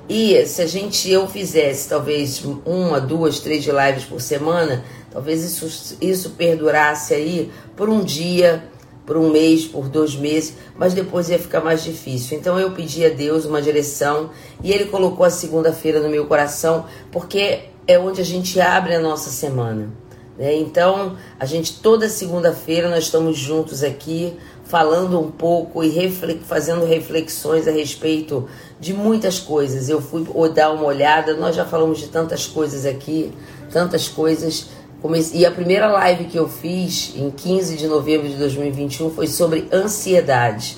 E 0.08 0.44
se 0.44 0.60
a 0.60 0.66
gente 0.66 1.08
eu 1.08 1.28
fizesse 1.28 1.88
talvez 1.88 2.42
uma, 2.66 3.00
duas, 3.00 3.38
três 3.38 3.64
lives 3.64 4.02
por 4.02 4.20
semana, 4.20 4.84
talvez 5.12 5.44
isso, 5.44 5.96
isso 6.00 6.30
perdurasse 6.30 7.14
aí 7.14 7.48
por 7.76 7.88
um 7.88 8.02
dia, 8.02 8.64
por 9.08 9.16
um 9.16 9.30
mês, 9.30 9.64
por 9.64 9.88
dois 9.88 10.14
meses, 10.14 10.52
mas 10.76 10.92
depois 10.92 11.30
ia 11.30 11.38
ficar 11.38 11.62
mais 11.62 11.82
difícil. 11.82 12.36
Então 12.36 12.60
eu 12.60 12.72
pedi 12.72 13.06
a 13.06 13.08
Deus 13.08 13.46
uma 13.46 13.62
direção 13.62 14.28
e 14.62 14.70
Ele 14.70 14.84
colocou 14.84 15.24
a 15.24 15.30
segunda-feira 15.30 15.98
no 15.98 16.10
meu 16.10 16.26
coração, 16.26 16.84
porque 17.10 17.60
é 17.86 17.98
onde 17.98 18.20
a 18.20 18.24
gente 18.24 18.60
abre 18.60 18.94
a 18.94 19.00
nossa 19.00 19.30
semana. 19.30 19.88
Né? 20.36 20.56
Então 20.56 21.16
a 21.40 21.46
gente 21.46 21.80
toda 21.80 22.06
segunda-feira 22.06 22.90
nós 22.90 23.04
estamos 23.04 23.38
juntos 23.38 23.82
aqui 23.82 24.36
falando 24.64 25.18
um 25.18 25.30
pouco 25.30 25.82
e 25.82 25.88
refle 25.88 26.38
fazendo 26.46 26.84
reflexões 26.84 27.66
a 27.66 27.70
respeito 27.70 28.46
de 28.78 28.92
muitas 28.92 29.40
coisas. 29.40 29.88
Eu 29.88 30.02
fui 30.02 30.26
dar 30.52 30.70
uma 30.70 30.84
olhada, 30.84 31.34
nós 31.34 31.56
já 31.56 31.64
falamos 31.64 31.98
de 31.98 32.08
tantas 32.08 32.46
coisas 32.46 32.84
aqui, 32.84 33.32
tantas 33.72 34.06
coisas. 34.06 34.66
Comecei, 35.00 35.40
e 35.40 35.46
a 35.46 35.50
primeira 35.50 35.86
live 35.86 36.24
que 36.24 36.36
eu 36.36 36.48
fiz 36.48 37.14
em 37.16 37.30
15 37.30 37.76
de 37.76 37.86
novembro 37.86 38.28
de 38.28 38.34
2021 38.34 39.10
foi 39.10 39.28
sobre 39.28 39.68
ansiedade. 39.72 40.76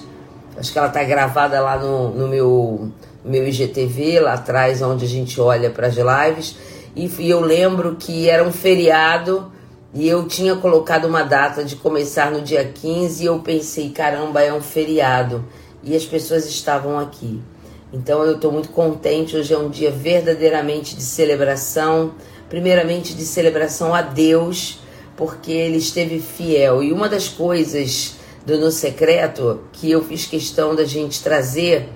Acho 0.59 0.71
que 0.71 0.79
ela 0.79 0.89
está 0.89 1.03
gravada 1.03 1.59
lá 1.61 1.79
no, 1.79 2.11
no, 2.11 2.29
meu, 2.29 2.91
meu 3.25 3.49
IGTV, 3.49 4.21
lá 4.21 4.35
atrás, 4.35 4.83
onde 4.83 5.07
a 5.07 5.09
gente 5.09 5.41
olha 5.41 5.71
para 5.71 5.87
as 5.87 5.95
lives. 5.95 6.57
E, 6.95 7.07
e 7.07 7.31
eu 7.31 7.41
lembro 7.41 7.97
que 7.97 8.29
era 8.29 8.45
um 8.45 8.53
feriado 8.53 9.51
e 9.95 10.07
eu 10.07 10.29
tinha 10.29 10.55
colocado 10.55 11.07
uma 11.07 11.23
data 11.23 11.65
de 11.65 11.77
começar 11.77 12.31
no 12.31 12.43
dia 12.43 12.65
15 12.65 13.23
e 13.23 13.27
eu 13.27 13.39
pensei, 13.39 13.89
caramba, 13.89 14.43
é 14.43 14.53
um 14.53 14.61
feriado. 14.61 15.45
E 15.83 15.97
as 15.97 16.05
pessoas 16.05 16.45
estavam 16.47 16.99
aqui. 16.99 17.41
Então 17.93 18.23
eu 18.23 18.35
estou 18.35 18.53
muito 18.53 18.69
contente. 18.69 19.37
Hoje 19.37 19.55
é 19.55 19.59
um 19.59 19.71
dia 19.71 19.91
verdadeiramente 19.91 20.95
de 20.95 21.03
celebração. 21.03 22.13
Primeiramente 22.51 23.15
de 23.15 23.25
celebração 23.25 23.95
a 23.95 24.03
Deus, 24.03 24.81
porque 25.17 25.53
Ele 25.53 25.79
esteve 25.79 26.21
fiel. 26.21 26.83
E 26.83 26.93
uma 26.93 27.09
das 27.09 27.29
coisas 27.29 28.17
do 28.45 28.59
No 28.59 28.71
Secreto 28.71 29.61
que 29.73 29.91
eu 29.91 30.05
fiz 30.05 30.27
questão 30.27 30.75
da 30.75 30.85
gente 30.85 31.23
trazer 31.23 31.89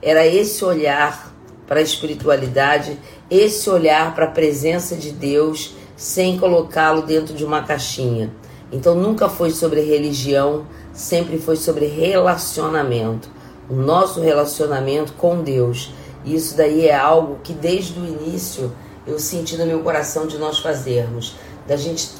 era 0.00 0.26
esse 0.26 0.64
olhar 0.64 1.34
para 1.66 1.80
a 1.80 1.82
espiritualidade, 1.82 2.98
esse 3.30 3.70
olhar 3.70 4.14
para 4.14 4.26
a 4.26 4.30
presença 4.30 4.94
de 4.94 5.10
Deus 5.12 5.74
sem 5.96 6.38
colocá-lo 6.38 7.02
dentro 7.02 7.34
de 7.34 7.44
uma 7.44 7.62
caixinha. 7.62 8.30
Então 8.70 8.94
nunca 8.94 9.28
foi 9.28 9.50
sobre 9.50 9.80
religião, 9.80 10.66
sempre 10.92 11.38
foi 11.38 11.56
sobre 11.56 11.86
relacionamento. 11.86 13.30
O 13.70 13.74
nosso 13.74 14.20
relacionamento 14.20 15.14
com 15.14 15.42
Deus. 15.42 15.90
Isso 16.24 16.56
daí 16.56 16.86
é 16.86 16.94
algo 16.94 17.38
que 17.42 17.52
desde 17.52 17.98
o 17.98 18.04
início 18.04 18.72
eu 19.06 19.18
senti 19.18 19.56
no 19.56 19.66
meu 19.66 19.80
coração 19.80 20.26
de 20.26 20.38
nós 20.38 20.58
fazermos, 20.58 21.34
da 21.66 21.76
gente 21.76 22.10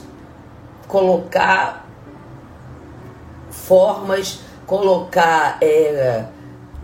colocar 0.89 1.89
formas, 3.51 4.41
colocar 4.67 5.59
é, 5.61 6.25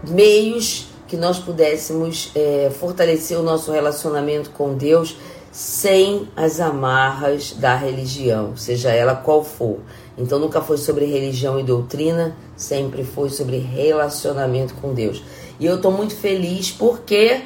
meios 0.08 0.88
que 1.06 1.16
nós 1.16 1.38
pudéssemos 1.38 2.30
é, 2.34 2.70
fortalecer 2.78 3.38
o 3.38 3.42
nosso 3.42 3.72
relacionamento 3.72 4.50
com 4.50 4.74
Deus 4.74 5.16
sem 5.50 6.28
as 6.36 6.60
amarras 6.60 7.52
da 7.52 7.74
religião, 7.74 8.56
seja 8.56 8.90
ela 8.92 9.16
qual 9.16 9.42
for. 9.42 9.78
Então 10.16 10.38
nunca 10.38 10.60
foi 10.60 10.76
sobre 10.76 11.06
religião 11.06 11.58
e 11.58 11.62
doutrina, 11.62 12.36
sempre 12.56 13.02
foi 13.02 13.30
sobre 13.30 13.58
relacionamento 13.58 14.74
com 14.74 14.92
Deus. 14.92 15.22
E 15.58 15.66
eu 15.66 15.76
estou 15.76 15.90
muito 15.90 16.14
feliz 16.14 16.70
porque 16.70 17.42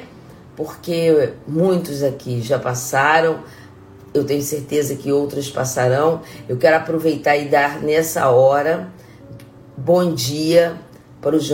porque 0.55 1.33
muitos 1.47 2.03
aqui 2.03 2.41
já 2.41 2.59
passaram, 2.59 3.39
eu 4.13 4.23
tenho 4.23 4.41
certeza 4.41 4.95
que 4.95 5.11
outros 5.11 5.49
passarão. 5.49 6.21
Eu 6.47 6.57
quero 6.57 6.77
aproveitar 6.77 7.35
e 7.35 7.45
dar 7.45 7.81
nessa 7.81 8.29
hora 8.29 8.91
bom 9.75 10.13
dia 10.13 10.77
para 11.19 11.35
os, 11.35 11.49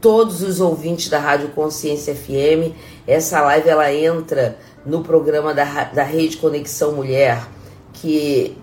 todos 0.00 0.42
os 0.42 0.60
ouvintes 0.60 1.08
da 1.08 1.18
Rádio 1.18 1.48
Consciência 1.48 2.14
FM. 2.14 2.74
Essa 3.06 3.40
live 3.42 3.68
ela 3.68 3.92
entra 3.92 4.56
no 4.86 5.02
programa 5.02 5.52
da, 5.52 5.84
da 5.84 6.02
Rede 6.02 6.36
Conexão 6.38 6.92
Mulher, 6.92 7.46
que 7.92 8.56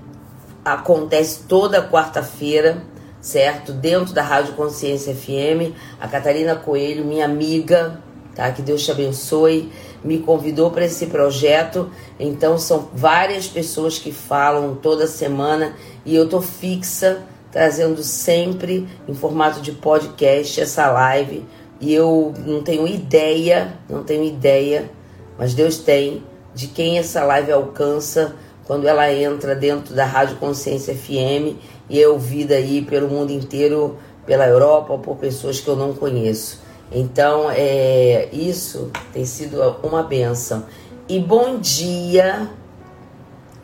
acontece 0.64 1.44
toda 1.48 1.88
quarta-feira, 1.88 2.82
certo? 3.22 3.72
Dentro 3.74 4.14
da 4.14 4.24
Rádio 4.24 4.54
Consciência 4.54 5.14
FM. 5.14 5.76
A 6.00 6.08
Catarina 6.08 6.56
Coelho, 6.56 7.06
minha 7.06 7.26
amiga, 7.26 8.02
tá? 8.36 8.52
Que 8.52 8.62
Deus 8.62 8.84
te 8.84 8.92
abençoe, 8.92 9.72
me 10.04 10.20
convidou 10.20 10.70
para 10.70 10.86
esse 10.86 11.08
projeto. 11.08 11.90
Então 12.20 12.58
são 12.58 12.90
várias 12.94 13.48
pessoas 13.48 13.98
que 13.98 14.12
falam 14.12 14.76
toda 14.76 15.08
semana 15.08 15.74
e 16.06 16.16
eu 16.16 16.28
tô 16.28 16.42
fixa 16.42 17.24
trazendo 17.52 18.04
sempre 18.04 18.86
em 19.08 19.14
formato 19.14 19.62
de 19.62 19.72
podcast 19.72 20.60
essa 20.60 20.92
live. 20.92 21.46
E 21.80 21.94
eu 21.94 22.34
não 22.46 22.62
tenho 22.62 22.86
ideia, 22.86 23.74
não 23.90 24.04
tenho 24.04 24.24
ideia, 24.24 24.92
mas 25.38 25.54
Deus 25.54 25.78
tem 25.78 26.22
de 26.54 26.68
quem 26.68 26.98
essa 26.98 27.24
live 27.24 27.52
alcança 27.52 28.36
quando 28.66 28.88
ela 28.88 29.12
entra 29.12 29.56
dentro 29.56 29.94
da 29.94 30.06
Rádio 30.06 30.38
Consciência 30.38 30.96
FM 30.96 31.56
e 31.90 32.02
é 32.02 32.08
ouvida 32.08 32.56
aí 32.56 32.82
pelo 32.82 33.08
mundo 33.08 33.32
inteiro, 33.32 33.98
pela 34.26 34.48
Europa, 34.48 34.98
por 34.98 35.18
pessoas 35.18 35.60
que 35.60 35.68
eu 35.68 35.76
não 35.76 35.94
conheço. 35.94 36.65
Então, 36.92 37.50
é, 37.50 38.30
isso 38.32 38.92
tem 39.12 39.26
sido 39.26 39.60
uma 39.84 40.04
benção. 40.04 40.66
E 41.08 41.20
bom 41.20 41.58
dia, 41.60 42.50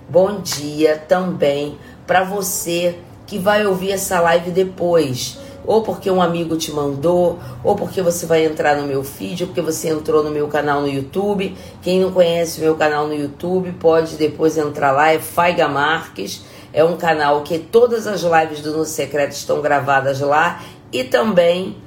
bom 0.10 0.42
dia 0.42 0.98
também 0.98 1.78
para 2.06 2.24
você 2.24 2.98
que 3.26 3.40
vai 3.40 3.66
ouvir 3.66 3.92
essa 3.92 4.20
live 4.20 4.52
depois. 4.52 5.40
Ou 5.66 5.84
porque 5.84 6.10
um 6.10 6.22
amigo 6.22 6.58
te 6.58 6.72
mandou, 6.72 7.40
ou 7.64 7.76
porque 7.76 8.02
você 8.02 8.26
vai 8.26 8.44
entrar 8.46 8.76
no 8.76 8.86
meu 8.86 9.04
feed, 9.04 9.44
ou 9.44 9.48
porque 9.48 9.62
você 9.62 9.90
entrou 9.90 10.24
no 10.24 10.32
meu 10.32 10.48
canal 10.48 10.82
no 10.82 10.88
YouTube. 10.88 11.56
Quem 11.82 12.02
não 12.02 12.12
conhece 12.12 12.60
o 12.60 12.64
meu 12.64 12.76
canal 12.76 13.08
no 13.08 13.14
YouTube 13.14 13.72
pode 13.80 14.16
depois 14.18 14.58
entrar 14.58 14.92
lá, 14.92 15.14
é 15.14 15.20
Faiga 15.20 15.68
Marques. 15.68 16.44
É 16.74 16.84
um 16.84 16.98
canal 16.98 17.42
que 17.44 17.60
todas 17.60 18.08
as 18.08 18.22
lives 18.22 18.62
do 18.62 18.76
No 18.76 18.86
Secreto 18.86 19.32
estão 19.32 19.62
gravadas 19.62 20.20
lá 20.20 20.62
e 20.92 21.04
também 21.04 21.78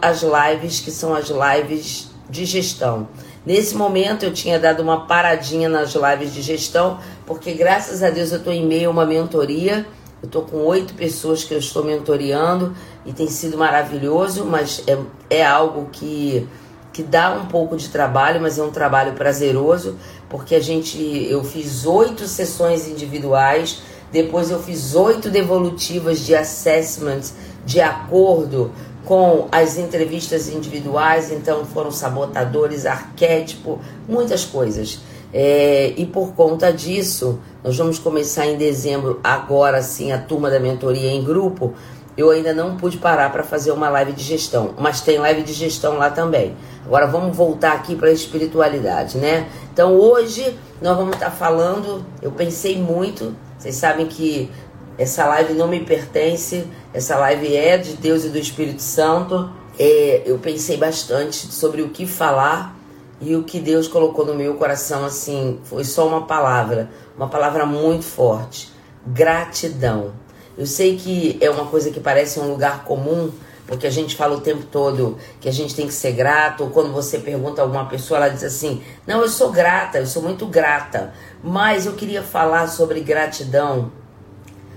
as 0.00 0.22
lives 0.22 0.80
que 0.80 0.90
são 0.90 1.14
as 1.14 1.28
lives 1.28 2.08
de 2.28 2.44
gestão. 2.44 3.08
Nesse 3.44 3.76
momento 3.76 4.24
eu 4.24 4.32
tinha 4.32 4.58
dado 4.58 4.80
uma 4.80 5.06
paradinha 5.06 5.68
nas 5.68 5.94
lives 5.94 6.32
de 6.32 6.40
gestão, 6.40 6.98
porque 7.26 7.52
graças 7.52 8.02
a 8.02 8.10
Deus 8.10 8.32
eu 8.32 8.38
estou 8.38 8.52
em 8.52 8.66
meio 8.66 8.88
a 8.88 8.92
uma 8.92 9.04
mentoria. 9.04 9.86
Eu 10.22 10.26
estou 10.26 10.42
com 10.42 10.56
oito 10.64 10.94
pessoas 10.94 11.44
que 11.44 11.52
eu 11.52 11.58
estou 11.58 11.84
mentoreando 11.84 12.74
e 13.04 13.12
tem 13.12 13.28
sido 13.28 13.58
maravilhoso, 13.58 14.46
mas 14.46 14.82
é, 14.86 14.98
é 15.28 15.44
algo 15.44 15.90
que, 15.92 16.48
que 16.94 17.02
dá 17.02 17.32
um 17.32 17.44
pouco 17.44 17.76
de 17.76 17.90
trabalho, 17.90 18.40
mas 18.40 18.58
é 18.58 18.62
um 18.62 18.70
trabalho 18.70 19.12
prazeroso, 19.12 19.98
porque 20.30 20.54
a 20.54 20.60
gente 20.60 20.98
eu 21.28 21.44
fiz 21.44 21.84
oito 21.84 22.26
sessões 22.26 22.88
individuais, 22.88 23.82
depois 24.10 24.50
eu 24.50 24.62
fiz 24.62 24.94
oito 24.94 25.28
devolutivas 25.28 26.20
de 26.20 26.34
assessment 26.34 27.20
de 27.66 27.82
acordo 27.82 28.72
com 29.04 29.48
as 29.52 29.76
entrevistas 29.76 30.48
individuais, 30.48 31.30
então 31.30 31.64
foram 31.64 31.90
sabotadores, 31.90 32.86
arquétipo, 32.86 33.78
muitas 34.08 34.44
coisas. 34.44 35.00
É, 35.32 35.92
e 35.96 36.06
por 36.06 36.32
conta 36.34 36.72
disso, 36.72 37.40
nós 37.62 37.76
vamos 37.76 37.98
começar 37.98 38.46
em 38.46 38.56
dezembro, 38.56 39.20
agora 39.22 39.82
sim, 39.82 40.12
a 40.12 40.18
turma 40.18 40.48
da 40.48 40.60
mentoria 40.60 41.10
em 41.10 41.24
grupo. 41.24 41.74
Eu 42.16 42.30
ainda 42.30 42.54
não 42.54 42.76
pude 42.76 42.96
parar 42.98 43.32
para 43.32 43.42
fazer 43.42 43.72
uma 43.72 43.88
live 43.88 44.12
de 44.12 44.22
gestão, 44.22 44.74
mas 44.78 45.00
tem 45.00 45.18
live 45.18 45.42
de 45.42 45.52
gestão 45.52 45.98
lá 45.98 46.10
também. 46.10 46.54
Agora 46.86 47.08
vamos 47.08 47.36
voltar 47.36 47.72
aqui 47.72 47.96
para 47.96 48.08
a 48.08 48.12
espiritualidade, 48.12 49.18
né? 49.18 49.48
Então 49.72 49.94
hoje 49.94 50.56
nós 50.80 50.96
vamos 50.96 51.14
estar 51.14 51.30
tá 51.30 51.32
falando. 51.32 52.06
Eu 52.22 52.30
pensei 52.30 52.80
muito, 52.80 53.34
vocês 53.58 53.74
sabem 53.74 54.06
que 54.06 54.48
essa 54.96 55.26
live 55.26 55.54
não 55.54 55.66
me 55.66 55.80
pertence, 55.80 56.66
essa 56.92 57.16
live 57.16 57.54
é 57.56 57.76
de 57.76 57.94
Deus 57.94 58.24
e 58.24 58.28
do 58.28 58.38
Espírito 58.38 58.82
Santo. 58.82 59.50
É, 59.78 60.22
eu 60.24 60.38
pensei 60.38 60.76
bastante 60.76 61.52
sobre 61.52 61.82
o 61.82 61.88
que 61.88 62.06
falar 62.06 62.76
e 63.20 63.34
o 63.34 63.42
que 63.42 63.58
Deus 63.58 63.88
colocou 63.88 64.24
no 64.24 64.34
meu 64.34 64.54
coração, 64.54 65.04
assim, 65.04 65.58
foi 65.64 65.82
só 65.82 66.06
uma 66.06 66.26
palavra, 66.26 66.90
uma 67.16 67.28
palavra 67.28 67.66
muito 67.66 68.04
forte: 68.04 68.70
gratidão. 69.06 70.12
Eu 70.56 70.66
sei 70.66 70.96
que 70.96 71.36
é 71.40 71.50
uma 71.50 71.66
coisa 71.66 71.90
que 71.90 71.98
parece 71.98 72.38
um 72.38 72.48
lugar 72.48 72.84
comum, 72.84 73.32
porque 73.66 73.88
a 73.88 73.90
gente 73.90 74.14
fala 74.14 74.36
o 74.36 74.40
tempo 74.40 74.62
todo 74.70 75.18
que 75.40 75.48
a 75.48 75.52
gente 75.52 75.74
tem 75.74 75.88
que 75.88 75.94
ser 75.94 76.12
grato, 76.12 76.62
ou 76.62 76.70
quando 76.70 76.92
você 76.92 77.18
pergunta 77.18 77.60
a 77.60 77.64
alguma 77.64 77.86
pessoa, 77.86 78.18
ela 78.18 78.28
diz 78.28 78.44
assim: 78.44 78.80
Não, 79.04 79.22
eu 79.22 79.28
sou 79.28 79.50
grata, 79.50 79.98
eu 79.98 80.06
sou 80.06 80.22
muito 80.22 80.46
grata. 80.46 81.12
Mas 81.42 81.84
eu 81.84 81.94
queria 81.94 82.22
falar 82.22 82.68
sobre 82.68 83.00
gratidão 83.00 83.90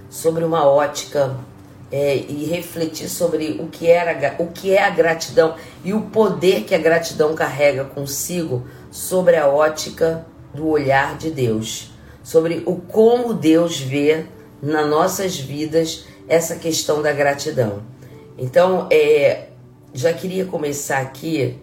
sobre 0.10 0.44
uma 0.44 0.66
ótica 0.66 1.36
é, 1.92 2.16
e 2.16 2.46
refletir 2.46 3.10
sobre 3.10 3.58
o 3.60 3.68
que, 3.68 3.88
era, 3.88 4.36
o 4.40 4.48
que 4.48 4.74
é 4.74 4.84
a 4.84 4.90
gratidão 4.90 5.56
e 5.84 5.94
o 5.94 6.02
poder 6.02 6.64
que 6.64 6.76
a 6.76 6.78
gratidão 6.78 7.34
carrega 7.34 7.86
consigo 7.86 8.66
sobre 8.92 9.36
a 9.36 9.48
ótica 9.48 10.26
do 10.54 10.68
olhar 10.68 11.18
de 11.18 11.32
Deus, 11.32 11.92
sobre 12.24 12.64
o 12.66 12.76
como 12.76 13.34
Deus 13.34 13.80
vê 13.80 14.26
nas 14.62 14.90
nossas 14.90 15.38
vidas 15.38 16.06
essa 16.28 16.56
questão 16.56 17.02
da 17.02 17.14
gratidão. 17.14 17.84
Então, 18.38 18.88
é, 18.92 19.48
já 19.94 20.12
queria 20.14 20.46
começar 20.46 21.00
aqui 21.00 21.60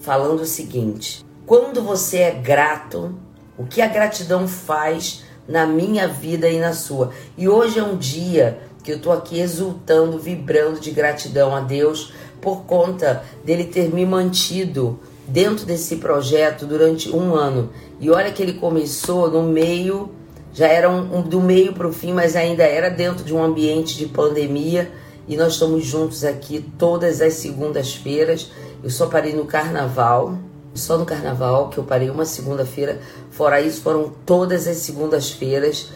falando 0.00 0.40
o 0.40 0.46
seguinte: 0.46 1.24
quando 1.46 1.82
você 1.82 2.18
é 2.18 2.30
grato, 2.32 3.14
o 3.56 3.64
que 3.64 3.80
a 3.80 3.86
gratidão 3.86 4.48
faz 4.48 5.24
na 5.48 5.66
minha 5.66 6.08
vida 6.08 6.48
e 6.48 6.58
na 6.58 6.72
sua. 6.72 7.10
E 7.36 7.48
hoje 7.48 7.78
é 7.78 7.82
um 7.82 7.96
dia 7.96 8.58
que 8.82 8.92
eu 8.92 8.96
estou 8.96 9.12
aqui 9.12 9.40
exultando, 9.40 10.18
vibrando 10.18 10.78
de 10.78 10.90
gratidão 10.90 11.54
a 11.54 11.60
Deus 11.60 12.12
por 12.40 12.62
conta 12.62 13.24
dele 13.44 13.64
ter 13.64 13.92
me 13.92 14.06
mantido 14.06 15.00
dentro 15.26 15.66
desse 15.66 15.96
projeto 15.96 16.66
durante 16.66 17.10
um 17.10 17.34
ano. 17.34 17.70
E 17.98 18.10
olha 18.10 18.30
que 18.30 18.42
ele 18.42 18.54
começou 18.54 19.30
no 19.30 19.42
meio, 19.42 20.10
já 20.52 20.68
era 20.68 20.88
um, 20.88 21.18
um 21.18 21.22
do 21.22 21.40
meio 21.40 21.72
para 21.72 21.88
o 21.88 21.92
fim, 21.92 22.12
mas 22.12 22.36
ainda 22.36 22.62
era 22.62 22.88
dentro 22.88 23.24
de 23.24 23.34
um 23.34 23.42
ambiente 23.42 23.96
de 23.96 24.06
pandemia. 24.06 24.90
E 25.26 25.36
nós 25.36 25.54
estamos 25.54 25.84
juntos 25.84 26.24
aqui 26.24 26.64
todas 26.78 27.20
as 27.20 27.34
segundas-feiras. 27.34 28.50
Eu 28.82 28.90
só 28.90 29.06
parei 29.06 29.34
no 29.34 29.46
carnaval, 29.46 30.38
só 30.76 30.96
no 30.98 31.04
carnaval, 31.04 31.68
que 31.68 31.78
eu 31.78 31.84
parei 31.84 32.10
uma 32.10 32.24
segunda-feira. 32.24 33.00
Fora 33.30 33.60
isso, 33.60 33.80
foram 33.82 34.12
todas 34.24 34.66
as 34.66 34.78
segundas-feiras 34.78 35.90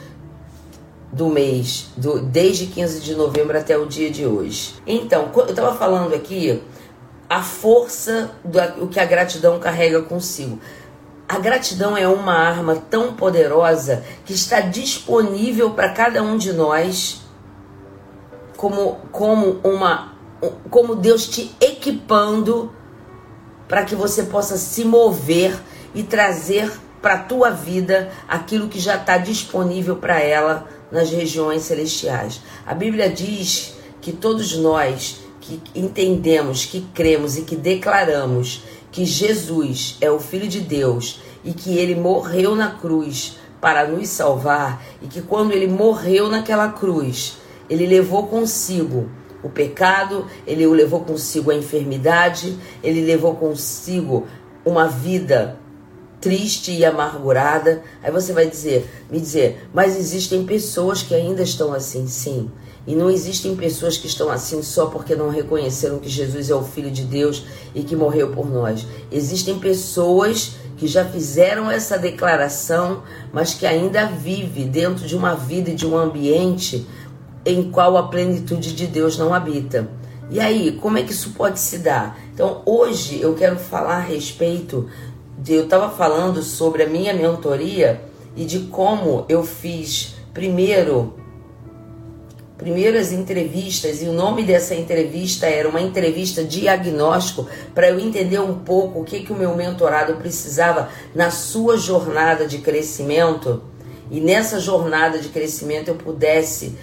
do 1.12 1.28
mês, 1.28 1.88
do, 1.96 2.20
desde 2.20 2.66
15 2.66 3.00
de 3.00 3.14
novembro 3.14 3.58
até 3.58 3.76
o 3.76 3.86
dia 3.86 4.10
de 4.10 4.26
hoje. 4.26 4.74
Então, 4.86 5.30
eu 5.34 5.46
estava 5.46 5.76
falando 5.76 6.14
aqui 6.14 6.62
a 7.28 7.42
força 7.42 8.30
do 8.44 8.88
que 8.88 8.98
a 8.98 9.04
gratidão 9.04 9.58
carrega 9.58 10.02
consigo. 10.02 10.58
A 11.28 11.38
gratidão 11.38 11.96
é 11.96 12.08
uma 12.08 12.34
arma 12.34 12.74
tão 12.74 13.14
poderosa 13.14 14.04
que 14.24 14.32
está 14.32 14.60
disponível 14.60 15.70
para 15.70 15.90
cada 15.90 16.22
um 16.22 16.36
de 16.36 16.52
nós 16.52 17.20
como, 18.56 18.96
como 19.12 19.60
uma 19.62 20.10
como 20.70 20.94
Deus 20.94 21.28
te 21.28 21.54
equipando 21.60 22.72
para 23.70 23.84
que 23.84 23.94
você 23.94 24.24
possa 24.24 24.58
se 24.58 24.84
mover 24.84 25.56
e 25.94 26.02
trazer 26.02 26.68
para 27.00 27.14
a 27.14 27.18
tua 27.18 27.50
vida 27.50 28.10
aquilo 28.28 28.68
que 28.68 28.80
já 28.80 28.96
está 28.96 29.16
disponível 29.16 29.94
para 29.94 30.20
ela 30.20 30.68
nas 30.90 31.08
regiões 31.08 31.62
celestiais. 31.62 32.40
A 32.66 32.74
Bíblia 32.74 33.08
diz 33.08 33.76
que 34.00 34.10
todos 34.10 34.56
nós 34.56 35.20
que 35.40 35.62
entendemos, 35.72 36.66
que 36.66 36.80
cremos 36.92 37.38
e 37.38 37.42
que 37.42 37.54
declaramos 37.54 38.64
que 38.90 39.04
Jesus 39.04 39.96
é 40.00 40.10
o 40.10 40.18
Filho 40.18 40.48
de 40.48 40.60
Deus 40.60 41.20
e 41.44 41.52
que 41.52 41.78
ele 41.78 41.94
morreu 41.94 42.56
na 42.56 42.72
cruz 42.72 43.36
para 43.60 43.86
nos 43.86 44.08
salvar 44.08 44.82
e 45.00 45.06
que 45.06 45.22
quando 45.22 45.52
ele 45.52 45.68
morreu 45.68 46.28
naquela 46.28 46.70
cruz, 46.70 47.36
ele 47.68 47.86
levou 47.86 48.26
consigo 48.26 49.08
o 49.42 49.48
pecado, 49.48 50.26
ele 50.46 50.66
levou 50.66 51.00
consigo 51.00 51.50
a 51.50 51.54
enfermidade, 51.54 52.56
ele 52.82 53.00
levou 53.00 53.34
consigo 53.34 54.26
uma 54.64 54.86
vida 54.86 55.58
triste 56.20 56.72
e 56.72 56.84
amargurada. 56.84 57.82
Aí 58.02 58.10
você 58.10 58.32
vai 58.32 58.46
dizer, 58.46 58.88
me 59.10 59.18
dizer, 59.18 59.68
mas 59.72 59.96
existem 59.96 60.44
pessoas 60.44 61.02
que 61.02 61.14
ainda 61.14 61.42
estão 61.42 61.72
assim, 61.72 62.06
sim. 62.06 62.50
E 62.86 62.94
não 62.94 63.10
existem 63.10 63.54
pessoas 63.54 63.96
que 63.96 64.06
estão 64.06 64.30
assim 64.30 64.62
só 64.62 64.86
porque 64.86 65.14
não 65.14 65.28
reconheceram 65.28 65.98
que 65.98 66.08
Jesus 66.08 66.50
é 66.50 66.54
o 66.54 66.64
Filho 66.64 66.90
de 66.90 67.04
Deus 67.04 67.44
e 67.74 67.82
que 67.82 67.94
morreu 67.94 68.32
por 68.32 68.50
nós. 68.50 68.86
Existem 69.12 69.58
pessoas 69.58 70.52
que 70.76 70.86
já 70.86 71.04
fizeram 71.04 71.70
essa 71.70 71.98
declaração, 71.98 73.02
mas 73.32 73.52
que 73.52 73.66
ainda 73.66 74.06
vive 74.06 74.64
dentro 74.64 75.06
de 75.06 75.14
uma 75.14 75.34
vida 75.34 75.70
e 75.70 75.74
de 75.74 75.86
um 75.86 75.96
ambiente 75.96 76.86
em 77.44 77.70
qual 77.70 77.96
a 77.96 78.08
plenitude 78.08 78.74
de 78.74 78.86
Deus 78.86 79.18
não 79.18 79.32
habita. 79.32 79.88
E 80.30 80.38
aí, 80.38 80.72
como 80.80 80.98
é 80.98 81.02
que 81.02 81.12
isso 81.12 81.30
pode 81.30 81.58
se 81.58 81.78
dar? 81.78 82.18
Então, 82.32 82.62
hoje 82.64 83.20
eu 83.20 83.34
quero 83.34 83.58
falar 83.58 83.96
a 83.96 84.00
respeito 84.00 84.88
de 85.38 85.54
eu 85.54 85.64
estava 85.64 85.90
falando 85.90 86.42
sobre 86.42 86.82
a 86.82 86.86
minha 86.86 87.12
mentoria 87.14 88.00
e 88.36 88.44
de 88.44 88.60
como 88.60 89.24
eu 89.28 89.42
fiz 89.42 90.14
primeiro 90.32 91.14
primeiras 92.56 93.10
entrevistas 93.10 94.02
e 94.02 94.04
o 94.04 94.12
nome 94.12 94.42
dessa 94.42 94.74
entrevista 94.74 95.46
era 95.46 95.66
uma 95.66 95.80
entrevista 95.80 96.44
diagnóstico 96.44 97.48
para 97.74 97.88
eu 97.88 97.98
entender 97.98 98.38
um 98.38 98.58
pouco 98.58 99.00
o 99.00 99.04
que 99.04 99.20
que 99.20 99.32
o 99.32 99.36
meu 99.36 99.56
mentorado 99.56 100.16
precisava 100.16 100.90
na 101.14 101.30
sua 101.30 101.78
jornada 101.78 102.46
de 102.46 102.58
crescimento 102.58 103.62
e 104.10 104.20
nessa 104.20 104.60
jornada 104.60 105.18
de 105.18 105.30
crescimento 105.30 105.88
eu 105.88 105.94
pudesse 105.94 106.76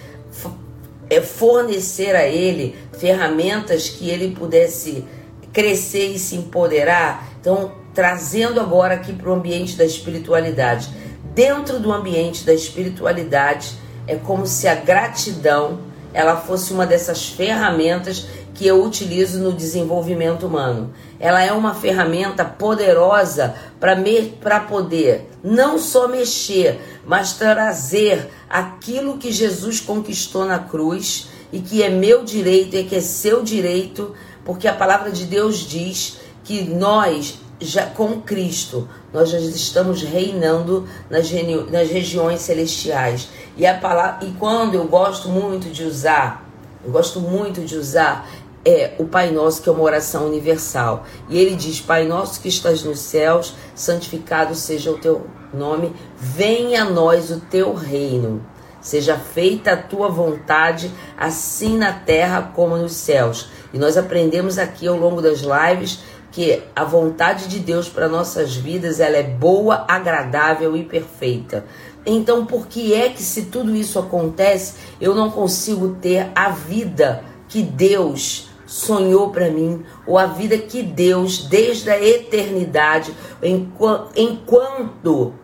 fornecer 1.22 2.14
a 2.14 2.26
ele 2.26 2.76
ferramentas 2.98 3.88
que 3.88 4.10
ele 4.10 4.34
pudesse 4.34 5.04
crescer 5.52 6.08
e 6.12 6.18
se 6.18 6.36
empoderar. 6.36 7.28
Então, 7.40 7.72
trazendo 7.94 8.60
agora 8.60 8.94
aqui 8.94 9.12
para 9.12 9.30
o 9.30 9.34
ambiente 9.34 9.76
da 9.76 9.84
espiritualidade. 9.84 10.88
Dentro 11.34 11.78
do 11.78 11.92
ambiente 11.92 12.44
da 12.44 12.52
espiritualidade, 12.52 13.72
é 14.06 14.16
como 14.16 14.46
se 14.46 14.68
a 14.68 14.74
gratidão 14.74 15.80
ela 16.12 16.36
fosse 16.36 16.72
uma 16.72 16.86
dessas 16.86 17.28
ferramentas 17.28 18.26
que 18.58 18.66
eu 18.66 18.84
utilizo 18.84 19.38
no 19.38 19.52
desenvolvimento 19.52 20.44
humano. 20.44 20.92
Ela 21.20 21.44
é 21.44 21.52
uma 21.52 21.74
ferramenta 21.74 22.44
poderosa 22.44 23.54
para 23.78 24.58
poder 24.58 25.30
não 25.44 25.78
só 25.78 26.08
mexer, 26.08 26.80
mas 27.06 27.34
trazer 27.34 28.28
aquilo 28.50 29.16
que 29.16 29.30
Jesus 29.30 29.78
conquistou 29.78 30.44
na 30.44 30.58
cruz 30.58 31.28
e 31.52 31.60
que 31.60 31.84
é 31.84 31.88
meu 31.88 32.24
direito 32.24 32.74
e 32.74 32.82
que 32.82 32.96
é 32.96 33.00
seu 33.00 33.44
direito, 33.44 34.12
porque 34.44 34.66
a 34.66 34.74
palavra 34.74 35.12
de 35.12 35.24
Deus 35.24 35.58
diz 35.58 36.18
que 36.42 36.64
nós 36.64 37.38
já 37.60 37.86
com 37.86 38.20
Cristo, 38.22 38.88
nós 39.12 39.30
já 39.30 39.38
estamos 39.38 40.02
reinando 40.02 40.88
nas, 41.08 41.30
nas 41.70 41.88
regiões 41.90 42.40
celestiais. 42.40 43.28
E 43.56 43.64
a 43.64 43.74
palavra, 43.74 44.26
e 44.26 44.32
quando 44.32 44.74
eu 44.74 44.84
gosto 44.84 45.28
muito 45.28 45.70
de 45.70 45.84
usar, 45.84 46.44
eu 46.84 46.90
gosto 46.90 47.20
muito 47.20 47.60
de 47.62 47.76
usar 47.76 48.28
é 48.68 48.94
o 48.98 49.04
Pai 49.06 49.30
Nosso, 49.30 49.62
que 49.62 49.68
é 49.68 49.72
uma 49.72 49.82
oração 49.82 50.26
universal. 50.26 51.04
E 51.28 51.38
ele 51.38 51.56
diz: 51.56 51.80
Pai 51.80 52.06
Nosso 52.06 52.40
que 52.40 52.48
estás 52.48 52.82
nos 52.82 53.00
céus, 53.00 53.54
santificado 53.74 54.54
seja 54.54 54.90
o 54.90 54.98
teu 54.98 55.26
nome, 55.54 55.94
venha 56.18 56.82
a 56.82 56.90
nós 56.90 57.30
o 57.30 57.40
teu 57.40 57.72
reino. 57.72 58.44
Seja 58.80 59.16
feita 59.16 59.72
a 59.72 59.76
tua 59.76 60.08
vontade, 60.08 60.90
assim 61.16 61.76
na 61.76 61.92
terra 61.92 62.52
como 62.54 62.76
nos 62.76 62.92
céus. 62.92 63.48
E 63.72 63.78
nós 63.78 63.96
aprendemos 63.96 64.58
aqui 64.58 64.86
ao 64.86 64.96
longo 64.96 65.20
das 65.20 65.40
lives 65.40 66.00
que 66.30 66.62
a 66.76 66.84
vontade 66.84 67.48
de 67.48 67.58
Deus 67.58 67.88
para 67.88 68.06
nossas 68.06 68.54
vidas 68.54 69.00
ela 69.00 69.16
é 69.16 69.22
boa, 69.22 69.84
agradável 69.88 70.76
e 70.76 70.84
perfeita. 70.84 71.64
Então, 72.04 72.46
por 72.46 72.66
que 72.66 72.94
é 72.94 73.08
que 73.08 73.22
se 73.22 73.46
tudo 73.46 73.74
isso 73.74 73.98
acontece, 73.98 74.74
eu 75.00 75.14
não 75.14 75.30
consigo 75.30 75.96
ter 76.00 76.30
a 76.34 76.50
vida 76.50 77.24
que 77.48 77.62
Deus 77.62 78.47
sonhou 78.68 79.30
para 79.30 79.50
mim, 79.50 79.82
ou 80.06 80.18
a 80.18 80.26
vida 80.26 80.58
que 80.58 80.82
Deus, 80.82 81.38
desde 81.38 81.88
a 81.88 81.98
eternidade, 81.98 83.14
enquanto, 83.42 84.12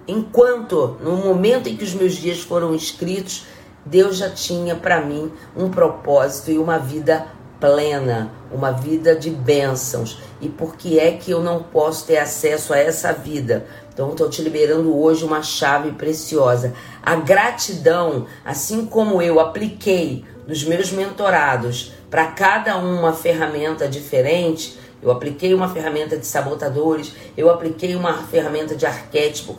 enquanto, 0.06 0.98
no 1.02 1.16
momento 1.16 1.66
em 1.70 1.76
que 1.76 1.84
os 1.84 1.94
meus 1.94 2.12
dias 2.12 2.40
foram 2.40 2.74
escritos, 2.74 3.46
Deus 3.86 4.18
já 4.18 4.28
tinha 4.28 4.76
para 4.76 5.00
mim 5.00 5.32
um 5.56 5.70
propósito 5.70 6.50
e 6.50 6.58
uma 6.58 6.78
vida 6.78 7.26
plena, 7.58 8.30
uma 8.52 8.70
vida 8.72 9.16
de 9.16 9.30
bênçãos. 9.30 10.18
E 10.38 10.48
por 10.48 10.76
que 10.76 10.98
é 10.98 11.12
que 11.12 11.30
eu 11.30 11.42
não 11.42 11.62
posso 11.62 12.06
ter 12.06 12.18
acesso 12.18 12.74
a 12.74 12.78
essa 12.78 13.10
vida? 13.10 13.66
Então, 13.92 14.10
estou 14.10 14.28
te 14.28 14.42
liberando 14.42 14.94
hoje 14.94 15.24
uma 15.24 15.42
chave 15.42 15.92
preciosa. 15.92 16.74
A 17.02 17.14
gratidão, 17.14 18.26
assim 18.44 18.84
como 18.84 19.22
eu 19.22 19.40
apliquei 19.40 20.24
nos 20.46 20.62
meus 20.64 20.92
mentorados 20.92 21.92
para 22.14 22.26
cada 22.26 22.78
um 22.78 23.00
uma 23.00 23.12
ferramenta 23.12 23.88
diferente, 23.88 24.78
eu 25.02 25.10
apliquei 25.10 25.52
uma 25.52 25.68
ferramenta 25.68 26.16
de 26.16 26.24
sabotadores, 26.24 27.12
eu 27.36 27.50
apliquei 27.50 27.96
uma 27.96 28.18
ferramenta 28.18 28.76
de 28.76 28.86
arquétipo 28.86 29.52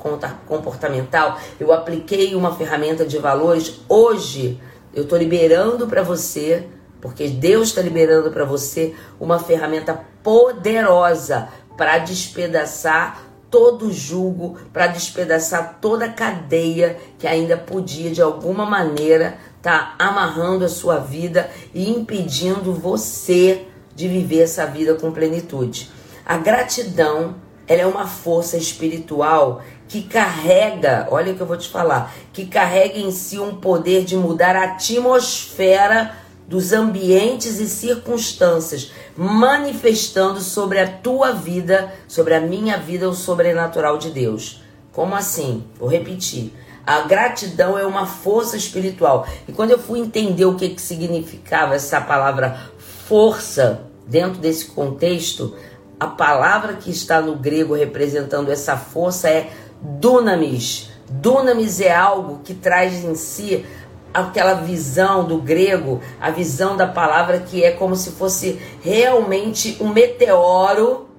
comportamental, 0.47 1.37
eu 1.59 1.73
apliquei 1.73 2.33
uma 2.33 2.55
ferramenta 2.55 3.05
de 3.05 3.17
valores. 3.17 3.81
Hoje, 3.89 4.57
eu 4.93 5.03
estou 5.03 5.17
liberando 5.17 5.85
para 5.85 6.01
você 6.01 6.65
porque 7.01 7.27
Deus 7.27 7.67
está 7.67 7.81
liberando 7.81 8.31
para 8.31 8.45
você 8.45 8.95
uma 9.19 9.37
ferramenta 9.37 10.05
poderosa 10.23 11.49
para 11.75 11.97
despedaçar 11.97 13.21
todo 13.51 13.91
julgo, 13.91 14.57
para 14.71 14.87
despedaçar 14.87 15.79
toda 15.81 16.07
cadeia 16.07 16.97
que 17.19 17.27
ainda 17.27 17.57
podia 17.57 18.11
de 18.11 18.21
alguma 18.21 18.65
maneira 18.65 19.37
estar 19.65 19.95
tá 19.97 20.05
amarrando 20.05 20.63
a 20.63 20.69
sua 20.69 20.99
vida 20.99 21.49
e 21.73 21.89
impedindo 21.89 22.71
você 22.71 23.65
de 23.95 24.07
viver 24.07 24.43
essa 24.43 24.67
vida 24.67 24.93
com 24.93 25.11
plenitude. 25.11 25.89
A 26.23 26.37
gratidão, 26.37 27.35
ela 27.67 27.81
é 27.81 27.85
uma 27.85 28.05
força 28.05 28.57
espiritual 28.57 29.63
que 29.87 30.03
carrega, 30.03 31.07
olha 31.09 31.33
o 31.33 31.35
que 31.35 31.41
eu 31.41 31.47
vou 31.47 31.57
te 31.57 31.69
falar, 31.69 32.13
que 32.31 32.45
carrega 32.45 32.99
em 32.99 33.11
si 33.11 33.39
um 33.39 33.55
poder 33.55 34.05
de 34.05 34.15
mudar 34.15 34.55
a 34.55 34.65
atmosfera 34.65 36.15
dos 36.47 36.71
ambientes 36.71 37.59
e 37.59 37.67
circunstâncias, 37.67 38.91
manifestando 39.17 40.41
sobre 40.41 40.79
a 40.79 40.87
tua 40.87 41.31
vida, 41.31 41.91
sobre 42.07 42.35
a 42.35 42.39
minha 42.39 42.77
vida, 42.77 43.09
o 43.09 43.15
sobrenatural 43.15 43.97
de 43.97 44.11
Deus. 44.11 44.61
Como 44.91 45.15
assim? 45.15 45.63
Vou 45.79 45.89
repetir. 45.89 46.53
A 46.85 47.01
gratidão 47.01 47.77
é 47.77 47.85
uma 47.85 48.05
força 48.05 48.55
espiritual. 48.55 49.27
E 49.47 49.51
quando 49.51 49.71
eu 49.71 49.79
fui 49.79 49.99
entender 49.99 50.45
o 50.45 50.55
que, 50.55 50.69
que 50.69 50.81
significava 50.81 51.73
essa 51.73 51.99
palavra 51.99 52.59
força 53.07 53.87
dentro 54.07 54.39
desse 54.39 54.65
contexto, 54.65 55.55
a 55.99 56.05
palavra 56.05 56.73
que 56.73 56.91
está 56.91 57.21
no 57.21 57.35
grego 57.35 57.73
representando 57.73 58.51
essa 58.51 58.77
força 58.77 59.29
é 59.29 59.49
dunamis. 59.81 60.89
Dunamis 61.09 61.81
é 61.81 61.93
algo 61.93 62.41
que 62.43 62.53
traz 62.53 63.03
em 63.03 63.15
si 63.15 63.65
aquela 64.13 64.53
visão 64.53 65.25
do 65.25 65.39
grego, 65.39 66.01
a 66.21 66.29
visão 66.29 66.77
da 66.77 66.87
palavra 66.87 67.39
que 67.39 67.63
é 67.63 67.71
como 67.71 67.95
se 67.95 68.11
fosse 68.11 68.59
realmente 68.81 69.77
um 69.81 69.89
meteoro 69.89 71.09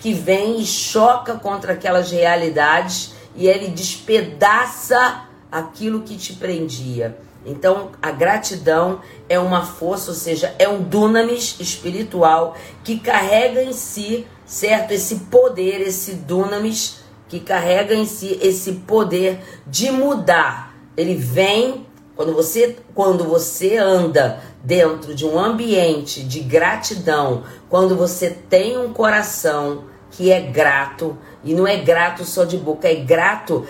que 0.00 0.12
vem 0.12 0.60
e 0.60 0.64
choca 0.64 1.34
contra 1.34 1.72
aquelas 1.72 2.10
realidades 2.10 3.13
e 3.34 3.46
ele 3.46 3.68
despedaça 3.68 5.28
aquilo 5.50 6.02
que 6.02 6.16
te 6.16 6.34
prendia. 6.34 7.18
Então, 7.46 7.90
a 8.00 8.10
gratidão 8.10 9.00
é 9.28 9.38
uma 9.38 9.64
força, 9.64 10.10
ou 10.10 10.16
seja, 10.16 10.54
é 10.58 10.68
um 10.68 10.82
dunamis 10.82 11.56
espiritual 11.60 12.56
que 12.82 12.98
carrega 12.98 13.62
em 13.62 13.72
si, 13.72 14.26
certo? 14.46 14.92
Esse 14.92 15.16
poder, 15.16 15.80
esse 15.80 16.14
dunamis 16.14 17.04
que 17.28 17.40
carrega 17.40 17.94
em 17.94 18.06
si 18.06 18.38
esse 18.40 18.72
poder 18.72 19.40
de 19.66 19.90
mudar. 19.90 20.74
Ele 20.96 21.14
vem 21.14 21.86
quando 22.14 22.32
você, 22.32 22.76
quando 22.94 23.24
você 23.24 23.76
anda 23.76 24.40
dentro 24.62 25.14
de 25.14 25.26
um 25.26 25.38
ambiente 25.38 26.22
de 26.22 26.40
gratidão, 26.40 27.42
quando 27.68 27.96
você 27.96 28.30
tem 28.30 28.78
um 28.78 28.92
coração 28.92 29.84
que 30.12 30.30
é 30.30 30.40
grato, 30.40 31.18
e 31.44 31.54
não 31.54 31.66
é 31.66 31.76
grato 31.76 32.24
só 32.24 32.44
de 32.44 32.56
boca, 32.56 32.88
é 32.88 32.94
grato. 32.94 33.66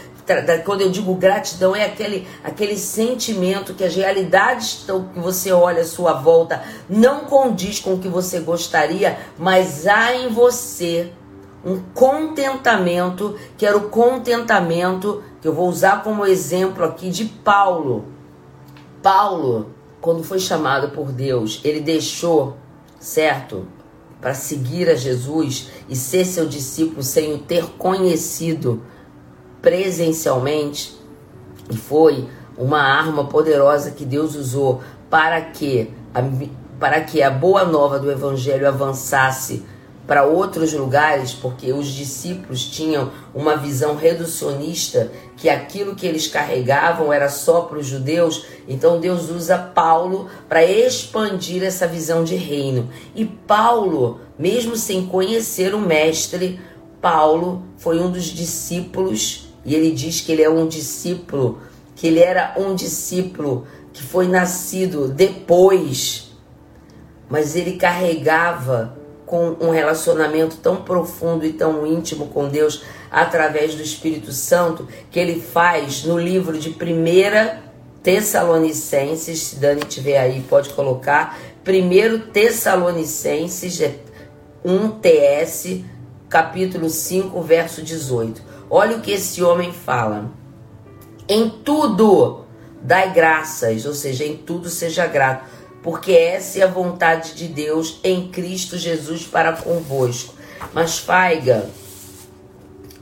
Quando 0.65 0.81
eu 0.81 0.91
digo 0.91 1.15
gratidão, 1.15 1.77
é 1.77 1.85
aquele, 1.85 2.27
aquele 2.43 2.79
sentimento 2.79 3.75
que 3.75 3.85
as 3.85 3.95
realidades 3.95 4.87
que 5.13 5.21
você 5.21 5.53
olha 5.53 5.83
à 5.83 5.85
sua 5.85 6.15
volta 6.15 6.63
não 6.89 7.27
condiz 7.27 7.81
com 7.81 7.95
o 7.95 7.99
que 7.99 8.09
você 8.09 8.41
gostaria, 8.41 9.19
mas 9.37 9.87
há 9.87 10.15
em 10.15 10.29
você 10.29 11.13
um 11.65 11.81
contentamento, 11.95 13.37
que 13.57 13.67
era 13.67 13.77
o 13.77 13.89
contentamento 13.89 15.23
que 15.41 15.49
eu 15.49 15.53
vou 15.53 15.69
usar 15.69 16.03
como 16.03 16.25
exemplo 16.25 16.85
aqui 16.85 17.11
de 17.11 17.25
Paulo. 17.25 18.07
Paulo, 19.03 19.71
quando 20.01 20.23
foi 20.23 20.39
chamado 20.39 20.91
por 20.91 21.13
Deus, 21.13 21.61
ele 21.65 21.81
deixou, 21.81 22.57
certo? 22.99 23.67
Para 24.25 24.33
seguir 24.33 24.89
a 24.89 24.95
Jesus 24.95 25.69
e 25.87 25.95
ser 25.95 26.25
seu 26.25 26.49
discípulo 26.49 27.03
sem 27.03 27.35
o 27.35 27.39
ter 27.41 27.67
conhecido 27.77 28.83
presencialmente. 29.61 30.99
E 31.71 31.77
foi 31.77 32.27
uma 32.57 32.81
arma 32.81 33.27
poderosa 33.27 33.91
que 33.91 34.03
Deus 34.03 34.35
usou 34.35 34.81
para 35.11 35.43
que 35.43 35.91
a, 36.15 36.23
para 36.81 37.03
que 37.03 37.23
a 37.23 37.31
boa 37.31 37.67
nova 37.67 37.99
do 37.99 38.11
evangelho 38.11 38.67
avançasse 38.67 39.63
para 40.07 40.25
outros 40.25 40.73
lugares, 40.73 41.33
porque 41.33 41.73
os 41.73 41.89
discípulos 41.89 42.65
tinham 42.65 43.11
uma 43.35 43.57
visão 43.57 43.97
reducionista 43.97 45.11
que 45.37 45.49
aquilo 45.49 45.95
que 45.95 46.07
eles 46.07 46.27
carregavam 46.27 47.13
era 47.13 47.29
só 47.29 47.63
para 47.63 47.79
os 47.79 47.87
judeus. 47.87 48.45
Então 48.69 49.01
Deus 49.01 49.31
usa 49.31 49.57
Paulo 49.57 50.29
para 50.49 50.65
expandir 50.65 51.63
essa 51.63 51.87
visão 51.87 52.23
de 52.23 52.37
reino. 52.37 52.91
E 53.15 53.25
Paulo, 53.25 54.21
mesmo 54.39 54.77
sem 54.77 55.07
conhecer 55.07 55.75
o 55.75 55.81
mestre, 55.81 56.61
Paulo 57.01 57.63
foi 57.79 57.99
um 57.99 58.11
dos 58.11 58.25
discípulos 58.25 59.49
e 59.65 59.75
ele 59.75 59.91
diz 59.91 60.21
que 60.21 60.33
ele 60.33 60.43
é 60.43 60.51
um 60.51 60.69
discípulo, 60.69 61.61
que 61.97 62.07
ele 62.07 62.21
era 62.21 62.55
um 62.59 62.75
discípulo 62.75 63.67
que 63.93 64.03
foi 64.03 64.29
nascido 64.29 65.09
depois, 65.09 66.33
mas 67.31 67.57
ele 67.57 67.77
carregava 67.77 69.04
com 69.27 69.57
um 69.61 69.71
relacionamento 69.71 70.57
tão 70.57 70.77
profundo 70.77 71.45
e 71.45 71.53
tão 71.53 71.87
íntimo 71.87 72.29
com 72.29 72.49
Deus 72.49 72.83
através 73.11 73.75
do 73.75 73.83
Espírito 73.83 74.33
Santo 74.33 74.89
que 75.11 75.19
ele 75.19 75.41
faz 75.41 76.05
no 76.05 76.19
livro 76.19 76.59
de 76.59 76.71
1 76.71 77.65
Tessalonicenses, 78.03 79.41
se 79.41 79.57
Dani 79.57 79.81
tiver 79.83 80.19
aí, 80.19 80.43
pode 80.43 80.71
colocar, 80.71 81.39
1 81.67 82.31
Tessalonicenses 82.33 83.81
1TS, 84.65 85.85
capítulo 86.29 86.91
5, 86.91 87.41
verso 87.41 87.83
18. 87.83 88.43
Olha 88.69 88.97
o 88.97 89.01
que 89.01 89.13
esse 89.13 89.43
homem 89.43 89.73
fala. 89.73 90.31
Em 91.27 91.49
tudo 91.49 92.45
dai 92.83 93.15
graças, 93.15 93.87
ou 93.87 93.95
seja, 93.95 94.25
em 94.25 94.37
tudo 94.37 94.69
seja 94.69 95.07
grato, 95.07 95.47
porque 95.85 96.13
essa 96.13 96.61
é 96.61 96.63
a 96.63 96.67
vontade 96.67 97.35
de 97.35 97.47
Deus 97.47 98.01
em 98.03 98.29
Cristo 98.29 98.79
Jesus 98.79 99.27
para 99.27 99.53
convosco. 99.53 100.35
Mas, 100.73 100.99
Faiga, 100.99 101.69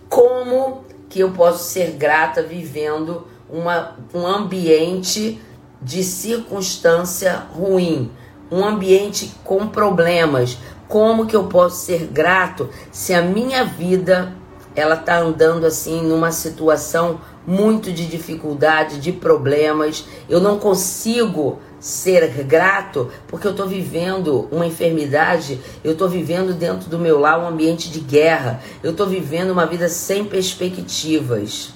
como 0.08 0.82
que 1.08 1.20
eu 1.20 1.30
posso 1.30 1.62
ser 1.62 1.92
grata 1.92 2.42
vivendo 2.42 3.24
uma, 3.48 3.96
um 4.12 4.26
ambiente 4.26 5.40
de 5.80 6.02
circunstância 6.02 7.46
ruim, 7.54 8.10
um 8.50 8.64
ambiente 8.64 9.32
com 9.44 9.68
problemas? 9.68 10.58
Como 10.88 11.24
que 11.24 11.36
eu 11.36 11.44
posso 11.44 11.86
ser 11.86 12.08
grato 12.08 12.68
se 12.90 13.14
a 13.14 13.22
minha 13.22 13.64
vida 13.64 14.34
ela 14.74 14.96
tá 14.96 15.18
andando 15.18 15.66
assim 15.66 16.02
numa 16.02 16.32
situação 16.32 17.20
muito 17.46 17.92
de 17.92 18.06
dificuldade, 18.06 18.98
de 18.98 19.12
problemas. 19.12 20.04
Eu 20.28 20.40
não 20.40 20.58
consigo 20.58 21.60
ser 21.82 22.28
grato 22.44 23.10
porque 23.26 23.44
eu 23.44 23.50
estou 23.50 23.66
vivendo 23.66 24.48
uma 24.52 24.64
enfermidade, 24.64 25.60
eu 25.82 25.92
estou 25.92 26.08
vivendo 26.08 26.54
dentro 26.54 26.88
do 26.88 26.96
meu 26.96 27.18
lar 27.18 27.40
um 27.40 27.48
ambiente 27.48 27.90
de 27.90 27.98
guerra, 27.98 28.60
eu 28.84 28.92
estou 28.92 29.08
vivendo 29.08 29.50
uma 29.50 29.66
vida 29.66 29.88
sem 29.88 30.24
perspectivas. 30.24 31.74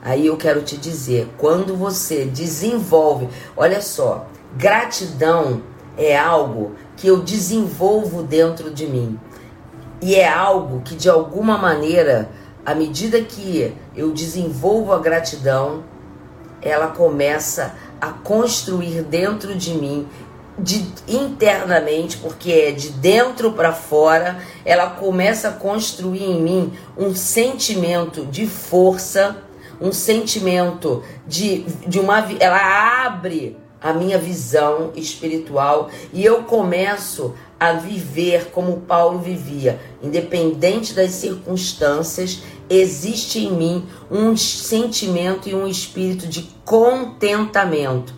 Aí 0.00 0.28
eu 0.28 0.36
quero 0.36 0.62
te 0.62 0.76
dizer, 0.76 1.28
quando 1.38 1.76
você 1.76 2.24
desenvolve, 2.24 3.28
olha 3.56 3.82
só, 3.82 4.28
gratidão 4.56 5.60
é 5.98 6.16
algo 6.16 6.76
que 6.96 7.08
eu 7.08 7.20
desenvolvo 7.20 8.22
dentro 8.22 8.70
de 8.70 8.86
mim. 8.86 9.18
E 10.00 10.14
é 10.14 10.28
algo 10.28 10.82
que 10.82 10.94
de 10.94 11.08
alguma 11.08 11.58
maneira, 11.58 12.30
à 12.64 12.76
medida 12.76 13.20
que 13.20 13.74
eu 13.96 14.12
desenvolvo 14.12 14.92
a 14.92 15.00
gratidão, 15.00 15.82
ela 16.60 16.88
começa 16.88 17.74
a 17.90 17.91
construir 18.08 19.02
dentro 19.02 19.54
de 19.54 19.74
mim 19.74 20.06
de 20.58 20.86
internamente, 21.08 22.18
porque 22.18 22.52
é 22.52 22.72
de 22.72 22.90
dentro 22.90 23.52
para 23.52 23.72
fora, 23.72 24.38
ela 24.64 24.90
começa 24.90 25.48
a 25.48 25.52
construir 25.52 26.24
em 26.24 26.42
mim 26.42 26.72
um 26.96 27.14
sentimento 27.14 28.26
de 28.26 28.46
força, 28.46 29.36
um 29.80 29.92
sentimento 29.92 31.02
de, 31.26 31.62
de 31.86 31.98
uma 31.98 32.26
ela 32.38 33.06
abre 33.06 33.56
a 33.80 33.92
minha 33.92 34.18
visão 34.18 34.92
espiritual 34.94 35.90
e 36.12 36.24
eu 36.24 36.44
começo 36.44 37.34
a 37.58 37.72
viver 37.72 38.50
como 38.50 38.80
Paulo 38.80 39.18
vivia, 39.18 39.80
independente 40.02 40.94
das 40.94 41.12
circunstâncias, 41.12 42.42
existe 42.76 43.38
em 43.40 43.52
mim 43.52 43.86
um 44.10 44.36
sentimento 44.36 45.48
e 45.48 45.54
um 45.54 45.66
espírito 45.66 46.26
de 46.26 46.42
contentamento. 46.64 48.14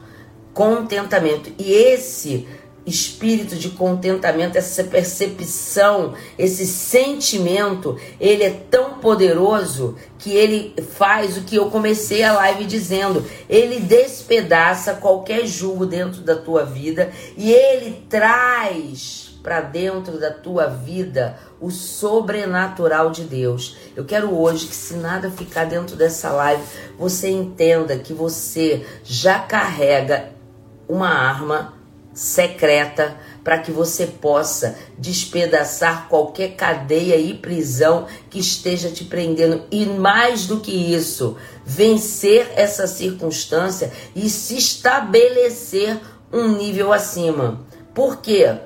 Contentamento. 0.53 1.53
E 1.58 1.72
esse 1.72 2.47
espírito 2.87 3.56
de 3.56 3.70
contentamento, 3.70 4.56
essa 4.56 4.85
percepção, 4.85 6.15
esse 6.38 6.67
sentimento, 6.67 7.99
ele 8.20 8.42
é 8.42 8.51
tão 8.51 8.99
poderoso 8.99 9.97
que 10.19 10.33
ele 10.33 10.74
faz 10.97 11.37
o 11.37 11.42
que 11.42 11.56
eu 11.56 11.70
comecei 11.70 12.22
a 12.22 12.35
live 12.35 12.65
dizendo. 12.65 13.24
Ele 13.49 13.81
despedaça 13.81 14.94
qualquer 14.94 15.47
julgo 15.47 15.87
dentro 15.87 16.20
da 16.20 16.37
tua 16.37 16.65
vida 16.65 17.10
e 17.37 17.51
ele 17.51 18.04
traz 18.08 19.24
para 19.44 19.60
dentro 19.60 20.19
da 20.19 20.31
tua 20.31 20.67
vida 20.67 21.39
o 21.60 21.71
sobrenatural 21.71 23.10
de 23.10 23.25
Deus. 23.25 23.77
Eu 23.94 24.07
quero 24.07 24.35
hoje 24.35 24.67
que, 24.67 24.75
se 24.75 24.94
nada 24.94 25.31
ficar 25.31 25.67
dentro 25.67 25.97
dessa 25.97 26.31
live, 26.31 26.62
você 26.99 27.28
entenda 27.28 27.99
que 27.99 28.15
você 28.15 28.87
já 29.05 29.39
carrega 29.39 30.31
uma 30.89 31.10
arma 31.10 31.75
secreta 32.15 33.17
para 33.43 33.59
que 33.59 33.71
você 33.71 34.07
possa 34.07 34.78
despedaçar 34.97 36.09
qualquer 36.09 36.57
cadeia 36.57 37.17
e 37.17 37.35
prisão 37.35 38.07
que 38.31 38.39
esteja 38.39 38.91
te 38.91 39.05
prendendo 39.05 39.65
e 39.71 39.85
mais 39.85 40.47
do 40.47 40.60
que 40.60 40.73
isso, 40.73 41.37
vencer 41.67 42.51
essa 42.57 42.87
circunstância 42.87 43.93
e 44.17 44.31
se 44.31 44.57
estabelecer 44.57 46.01
um 46.33 46.57
nível 46.57 46.94
acima. 46.94 47.60
Por 47.93 48.23
quê? 48.23 48.59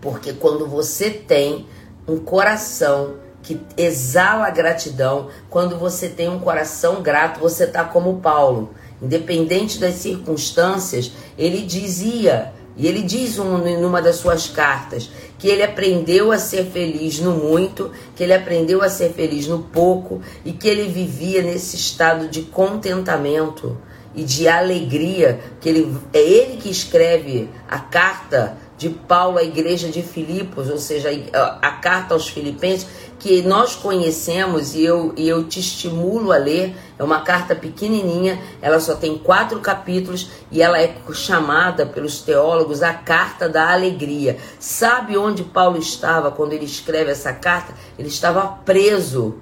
Porque 0.00 0.32
quando 0.32 0.66
você 0.66 1.10
tem 1.10 1.66
um 2.06 2.18
coração 2.18 3.14
que 3.42 3.60
exala 3.76 4.50
gratidão, 4.50 5.28
quando 5.48 5.78
você 5.78 6.08
tem 6.08 6.28
um 6.28 6.38
coração 6.38 7.02
grato, 7.02 7.40
você 7.40 7.66
tá 7.66 7.84
como 7.84 8.20
Paulo. 8.20 8.70
Independente 9.00 9.78
das 9.78 9.94
circunstâncias, 9.94 11.12
ele 11.38 11.62
dizia, 11.62 12.52
e 12.76 12.86
ele 12.86 13.02
diz 13.02 13.38
um, 13.38 13.58
numa 13.80 14.02
das 14.02 14.16
suas 14.16 14.46
cartas, 14.46 15.10
que 15.38 15.48
ele 15.48 15.62
aprendeu 15.62 16.30
a 16.32 16.38
ser 16.38 16.66
feliz 16.66 17.18
no 17.18 17.32
muito, 17.32 17.90
que 18.14 18.22
ele 18.22 18.34
aprendeu 18.34 18.82
a 18.82 18.90
ser 18.90 19.12
feliz 19.12 19.46
no 19.46 19.60
pouco 19.60 20.20
e 20.44 20.52
que 20.52 20.68
ele 20.68 20.88
vivia 20.88 21.42
nesse 21.42 21.76
estado 21.76 22.28
de 22.28 22.42
contentamento 22.42 23.76
e 24.14 24.22
de 24.22 24.48
alegria, 24.48 25.40
que 25.60 25.68
ele 25.68 25.96
é 26.12 26.20
ele 26.20 26.56
que 26.58 26.68
escreve 26.68 27.48
a 27.68 27.78
carta 27.78 28.56
de 28.80 28.88
Paulo 28.88 29.36
à 29.36 29.44
igreja 29.44 29.90
de 29.90 30.02
Filipos, 30.02 30.70
ou 30.70 30.78
seja, 30.78 31.10
a, 31.34 31.68
a 31.68 31.70
carta 31.72 32.14
aos 32.14 32.30
Filipenses, 32.30 32.86
que 33.18 33.42
nós 33.42 33.76
conhecemos 33.76 34.74
e 34.74 34.82
eu, 34.82 35.12
e 35.18 35.28
eu 35.28 35.44
te 35.44 35.60
estimulo 35.60 36.32
a 36.32 36.38
ler. 36.38 36.74
É 36.98 37.04
uma 37.04 37.20
carta 37.20 37.54
pequenininha, 37.54 38.40
ela 38.62 38.80
só 38.80 38.94
tem 38.94 39.18
quatro 39.18 39.60
capítulos 39.60 40.30
e 40.50 40.62
ela 40.62 40.80
é 40.80 40.96
chamada 41.12 41.84
pelos 41.84 42.22
teólogos 42.22 42.82
a 42.82 42.94
carta 42.94 43.50
da 43.50 43.70
alegria. 43.70 44.38
Sabe 44.58 45.18
onde 45.18 45.44
Paulo 45.44 45.76
estava 45.76 46.30
quando 46.30 46.54
ele 46.54 46.64
escreve 46.64 47.10
essa 47.10 47.34
carta? 47.34 47.74
Ele 47.98 48.08
estava 48.08 48.46
preso, 48.64 49.34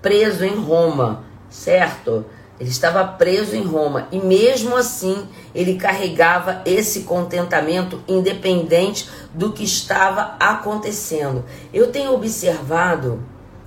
preso 0.00 0.44
em 0.44 0.54
Roma, 0.54 1.24
certo? 1.50 2.24
Ele 2.58 2.70
estava 2.70 3.04
preso 3.04 3.56
em 3.56 3.64
Roma 3.64 4.06
e 4.12 4.18
mesmo 4.18 4.76
assim 4.76 5.26
ele 5.54 5.76
carregava 5.76 6.62
esse 6.64 7.00
contentamento 7.00 8.00
independente 8.06 9.08
do 9.32 9.52
que 9.52 9.64
estava 9.64 10.36
acontecendo. 10.38 11.44
Eu 11.72 11.90
tenho 11.90 12.14
observado 12.14 13.20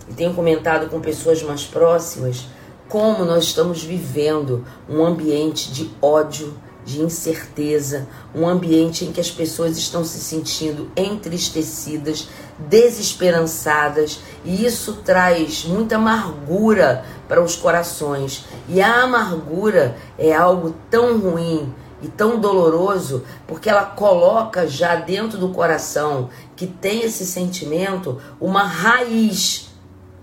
e 0.10 0.14
tenho 0.14 0.34
comentado 0.34 0.90
com 0.90 1.02
pessoas 1.02 1.44
mais 1.44 1.64
próximas 1.64 2.46
como 2.88 3.26
nós 3.26 3.46
estamos 3.46 3.84
vivendo 3.84 4.66
um 4.90 5.06
ambiente 5.06 5.72
de 5.72 5.92
ódio, 6.02 6.54
de 6.88 7.02
incerteza, 7.02 8.08
um 8.34 8.48
ambiente 8.48 9.04
em 9.04 9.12
que 9.12 9.20
as 9.20 9.30
pessoas 9.30 9.78
estão 9.78 10.06
se 10.06 10.20
sentindo 10.20 10.90
entristecidas, 10.96 12.30
desesperançadas, 12.58 14.22
e 14.46 14.66
isso 14.66 14.94
traz 15.04 15.66
muita 15.66 15.98
amargura 15.98 17.04
para 17.28 17.44
os 17.44 17.58
corações. 17.58 18.46
E 18.70 18.82
a 18.82 19.04
amargura 19.04 19.98
é 20.18 20.34
algo 20.34 20.74
tão 20.90 21.20
ruim 21.20 21.74
e 22.02 22.08
tão 22.08 22.40
doloroso, 22.40 23.26
porque 23.46 23.70
ela 23.70 23.84
coloca 23.84 24.66
já 24.66 24.96
dentro 24.96 25.38
do 25.38 25.50
coração 25.50 26.30
que 26.56 26.68
tem 26.68 27.02
esse 27.02 27.26
sentimento 27.26 28.18
uma 28.40 28.64
raiz, 28.64 29.68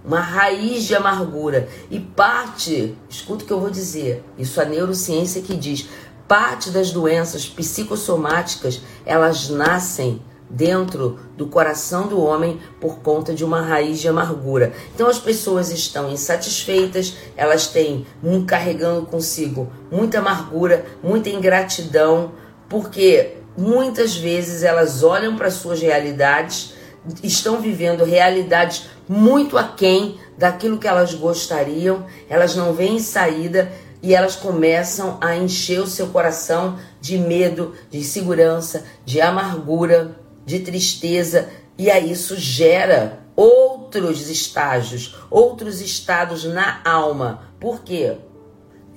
uma 0.05 0.21
raiz 0.21 0.85
de 0.85 0.95
amargura. 0.95 1.69
E 1.91 1.99
parte, 1.99 2.97
escuta 3.09 3.45
o 3.45 3.47
que 3.47 3.53
eu 3.53 3.61
vou 3.61 3.71
dizer, 3.71 4.25
isso 4.39 4.61
a 4.61 4.65
neurociência 4.65 5.43
que 5.43 5.57
diz, 5.57 5.89
parte 6.27 6.71
das 6.71 6.91
doenças 6.91 7.47
psicossomáticas, 7.47 8.81
elas 9.05 9.49
nascem 9.49 10.21
dentro 10.49 11.19
do 11.37 11.47
coração 11.47 12.07
do 12.07 12.21
homem 12.21 12.61
por 12.81 12.99
conta 12.99 13.35
de 13.35 13.45
uma 13.45 13.63
raiz 13.63 13.99
de 13.99 14.09
amargura. 14.09 14.73
Então 14.95 15.09
as 15.09 15.19
pessoas 15.19 15.71
estão 15.71 16.11
insatisfeitas, 16.11 17.15
elas 17.37 17.67
têm 17.67 18.07
carregando 18.47 19.07
consigo 19.07 19.73
muita 19.91 20.19
amargura, 20.19 20.85
muita 21.03 21.29
ingratidão, 21.29 22.33
porque 22.69 23.39
muitas 23.57 24.17
vezes 24.17 24.63
elas 24.63 25.03
olham 25.03 25.37
para 25.37 25.51
suas 25.51 25.81
realidades, 25.81 26.75
estão 27.23 27.61
vivendo 27.61 28.05
realidades 28.05 28.87
muito 29.09 29.59
aquém 29.59 30.19
daquilo 30.39 30.79
que 30.79 30.89
elas 30.89 31.15
gostariam, 31.15 32.07
elas 32.29 32.57
não 32.57 32.73
veem 32.73 32.99
saída 32.99 33.71
e 34.05 34.15
elas 34.15 34.37
começam 34.37 35.17
a 35.19 35.35
encher 35.35 35.81
o 35.81 35.87
seu 35.87 36.09
coração 36.09 36.79
de 37.01 37.17
medo, 37.17 37.73
de 37.91 38.01
insegurança, 38.01 38.85
de 39.03 39.19
amargura 39.19 40.15
de 40.45 40.59
tristeza, 40.59 41.49
e 41.79 41.91
aí 41.91 42.13
isso 42.13 42.37
gera 42.37 43.21
outros 43.35 44.29
estágios, 44.29 45.17
outros 45.31 45.81
estados 45.81 46.45
na 46.45 46.83
alma. 46.85 47.45
Por 47.59 47.81
quê? 47.81 48.19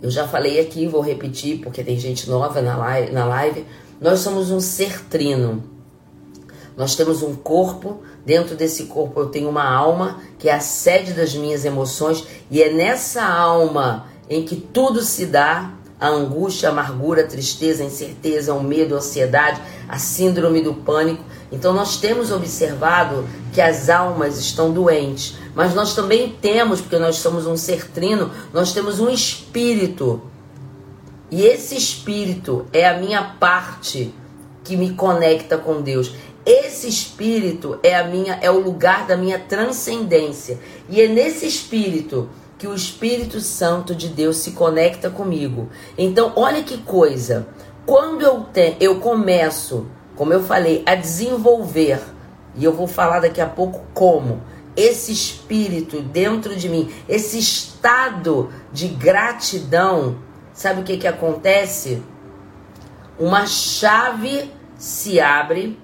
Eu 0.02 0.12
já 0.12 0.28
falei 0.28 0.60
aqui, 0.60 0.88
vou 0.88 1.00
repetir, 1.00 1.62
porque 1.62 1.86
tem 1.86 1.98
gente 1.98 2.30
nova 2.30 2.62
na 2.62 2.76
live, 2.76 3.12
na 3.14 3.24
live. 3.24 3.66
Nós 4.02 4.20
somos 4.20 4.52
um 4.52 4.60
ser 4.60 5.06
trino. 5.06 5.64
Nós 6.76 6.96
temos 6.96 7.24
um 7.24 7.34
corpo, 7.34 8.04
dentro 8.26 8.58
desse 8.58 8.88
corpo 8.88 9.22
eu 9.22 9.30
tenho 9.30 9.48
uma 9.48 9.74
alma, 9.74 10.22
que 10.38 10.50
é 10.50 10.54
a 10.54 10.60
sede 10.60 11.14
das 11.14 11.34
minhas 11.34 11.64
emoções, 11.64 12.28
e 12.52 12.62
é 12.62 12.74
nessa 12.74 13.24
alma 13.24 14.17
em 14.30 14.46
que 14.46 14.56
tudo 14.56 15.02
se 15.02 15.26
dá, 15.26 15.74
a 16.00 16.10
angústia, 16.10 16.70
a 16.70 16.72
amargura, 16.72 17.24
a 17.24 17.28
tristeza, 17.28 17.84
a 17.84 17.86
incerteza, 17.86 18.54
o 18.54 18.64
medo, 18.64 18.94
a 18.94 18.98
ansiedade, 19.00 19.60
a 19.88 19.98
síndrome 19.98 20.62
do 20.62 20.74
pânico. 20.74 21.24
Então 21.52 21.74
nós 21.74 21.98
temos 21.98 22.32
observado 22.32 23.28
que 23.52 23.60
as 23.60 23.90
almas 23.90 24.38
estão 24.38 24.72
doentes, 24.72 25.36
mas 25.56 25.74
nós 25.74 25.96
também 25.96 26.36
temos, 26.40 26.82
porque 26.82 27.00
nós 27.00 27.16
somos 27.16 27.48
um 27.48 27.58
ser 27.58 27.90
trino, 27.90 28.30
nós 28.54 28.74
temos 28.74 29.00
um 29.00 29.10
espírito. 29.10 30.22
E 31.32 31.44
esse 31.44 31.76
espírito 31.76 32.66
é 32.72 32.88
a 32.88 32.98
minha 33.00 33.24
parte 33.40 34.14
que 34.64 34.78
me 34.78 34.94
conecta 34.94 35.58
com 35.58 35.82
Deus. 35.82 36.14
Esse 36.46 36.88
espírito 36.88 37.80
é 37.84 37.96
a 37.96 38.06
minha 38.06 38.40
é 38.42 38.50
o 38.50 38.60
lugar 38.60 39.08
da 39.08 39.18
minha 39.18 39.40
transcendência. 39.40 40.60
E 40.88 41.02
é 41.02 41.08
nesse 41.08 41.46
espírito 41.46 42.30
que 42.58 42.68
o 42.68 42.74
Espírito 42.74 43.40
Santo 43.40 43.94
de 43.94 44.08
Deus 44.10 44.38
se 44.38 44.52
conecta 44.52 45.10
comigo. 45.10 45.70
Então, 45.98 46.34
olha 46.36 46.64
que 46.64 46.78
coisa. 46.78 47.48
Quando 47.86 48.24
eu 48.24 48.44
te, 48.44 48.76
eu 48.80 49.00
começo, 49.00 49.88
como 50.16 50.34
eu 50.34 50.44
falei, 50.44 50.84
a 50.86 50.96
desenvolver, 50.96 52.02
e 52.56 52.64
eu 52.64 52.74
vou 52.74 52.88
falar 52.88 53.20
daqui 53.20 53.40
a 53.40 53.46
pouco 53.46 53.86
como, 53.94 54.42
esse 54.76 55.12
espírito 55.12 56.02
dentro 56.02 56.56
de 56.56 56.68
mim, 56.68 56.92
esse 57.08 57.38
estado 57.40 58.52
de 58.72 58.88
gratidão, 58.88 60.18
sabe 60.54 60.82
o 60.82 60.84
que 60.84 60.98
que 60.98 61.08
acontece? 61.08 62.02
Uma 63.20 63.46
chave 63.48 64.52
se 64.78 65.20
abre 65.20 65.80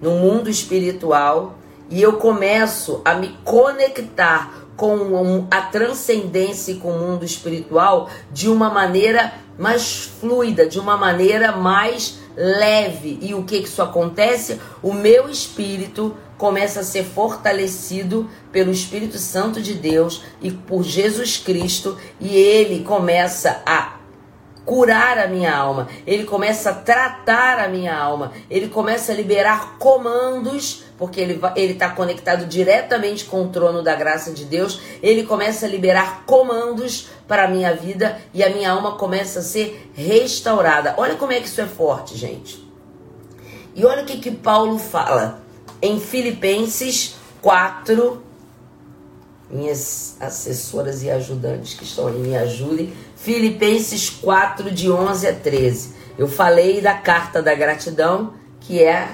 no 0.00 0.12
mundo 0.12 0.48
espiritual 0.48 1.58
e 1.90 2.00
eu 2.00 2.14
começo 2.14 3.02
a 3.04 3.14
me 3.14 3.36
conectar 3.44 4.65
com 4.76 5.46
a 5.50 5.62
transcendência 5.62 6.72
e 6.72 6.76
com 6.76 6.90
o 6.90 6.98
mundo 6.98 7.24
espiritual 7.24 8.10
de 8.30 8.48
uma 8.48 8.68
maneira 8.68 9.32
mais 9.58 10.10
fluida, 10.20 10.66
de 10.66 10.78
uma 10.78 10.96
maneira 10.96 11.52
mais 11.52 12.18
leve. 12.36 13.18
E 13.22 13.34
o 13.34 13.44
que, 13.44 13.60
que 13.60 13.68
isso 13.68 13.82
acontece? 13.82 14.60
O 14.82 14.92
meu 14.92 15.28
espírito 15.28 16.14
começa 16.36 16.80
a 16.80 16.84
ser 16.84 17.04
fortalecido 17.04 18.28
pelo 18.52 18.70
Espírito 18.70 19.16
Santo 19.18 19.60
de 19.62 19.74
Deus 19.74 20.22
e 20.42 20.50
por 20.50 20.82
Jesus 20.82 21.38
Cristo, 21.38 21.96
e 22.20 22.36
ele 22.36 22.84
começa 22.84 23.62
a 23.64 23.96
curar 24.66 25.16
a 25.16 25.28
minha 25.28 25.56
alma, 25.56 25.88
ele 26.06 26.24
começa 26.24 26.70
a 26.70 26.74
tratar 26.74 27.60
a 27.60 27.68
minha 27.68 27.96
alma, 27.96 28.32
ele 28.50 28.68
começa 28.68 29.12
a 29.12 29.14
liberar 29.14 29.78
comandos, 29.78 30.82
porque 30.98 31.20
ele 31.20 31.40
está 31.56 31.90
conectado 31.90 32.46
diretamente 32.46 33.24
com 33.24 33.42
o 33.42 33.48
trono 33.48 33.82
da 33.82 33.94
graça 33.94 34.32
de 34.32 34.44
Deus, 34.44 34.80
ele 35.02 35.24
começa 35.24 35.66
a 35.66 35.68
liberar 35.68 36.24
comandos 36.24 37.08
para 37.28 37.44
a 37.44 37.48
minha 37.48 37.74
vida 37.74 38.18
e 38.32 38.42
a 38.42 38.50
minha 38.50 38.70
alma 38.70 38.96
começa 38.96 39.40
a 39.40 39.42
ser 39.42 39.90
restaurada. 39.94 40.94
Olha 40.96 41.16
como 41.16 41.32
é 41.32 41.40
que 41.40 41.46
isso 41.46 41.60
é 41.60 41.66
forte, 41.66 42.16
gente. 42.16 42.66
E 43.74 43.84
olha 43.84 44.02
o 44.02 44.06
que 44.06 44.18
que 44.18 44.30
Paulo 44.30 44.78
fala 44.78 45.42
em 45.82 46.00
Filipenses 46.00 47.16
4 47.42 48.24
minhas 49.50 50.16
assessoras 50.18 51.02
e 51.02 51.10
ajudantes 51.10 51.74
que 51.74 51.84
estão 51.84 52.08
aí, 52.08 52.18
me 52.18 52.36
ajudem. 52.36 52.92
Filipenses 53.14 54.10
4, 54.10 54.70
de 54.70 54.90
11 54.90 55.26
a 55.26 55.32
13. 55.32 55.94
Eu 56.18 56.26
falei 56.26 56.80
da 56.80 56.94
carta 56.94 57.42
da 57.42 57.54
gratidão, 57.54 58.34
que 58.60 58.82
é 58.82 59.08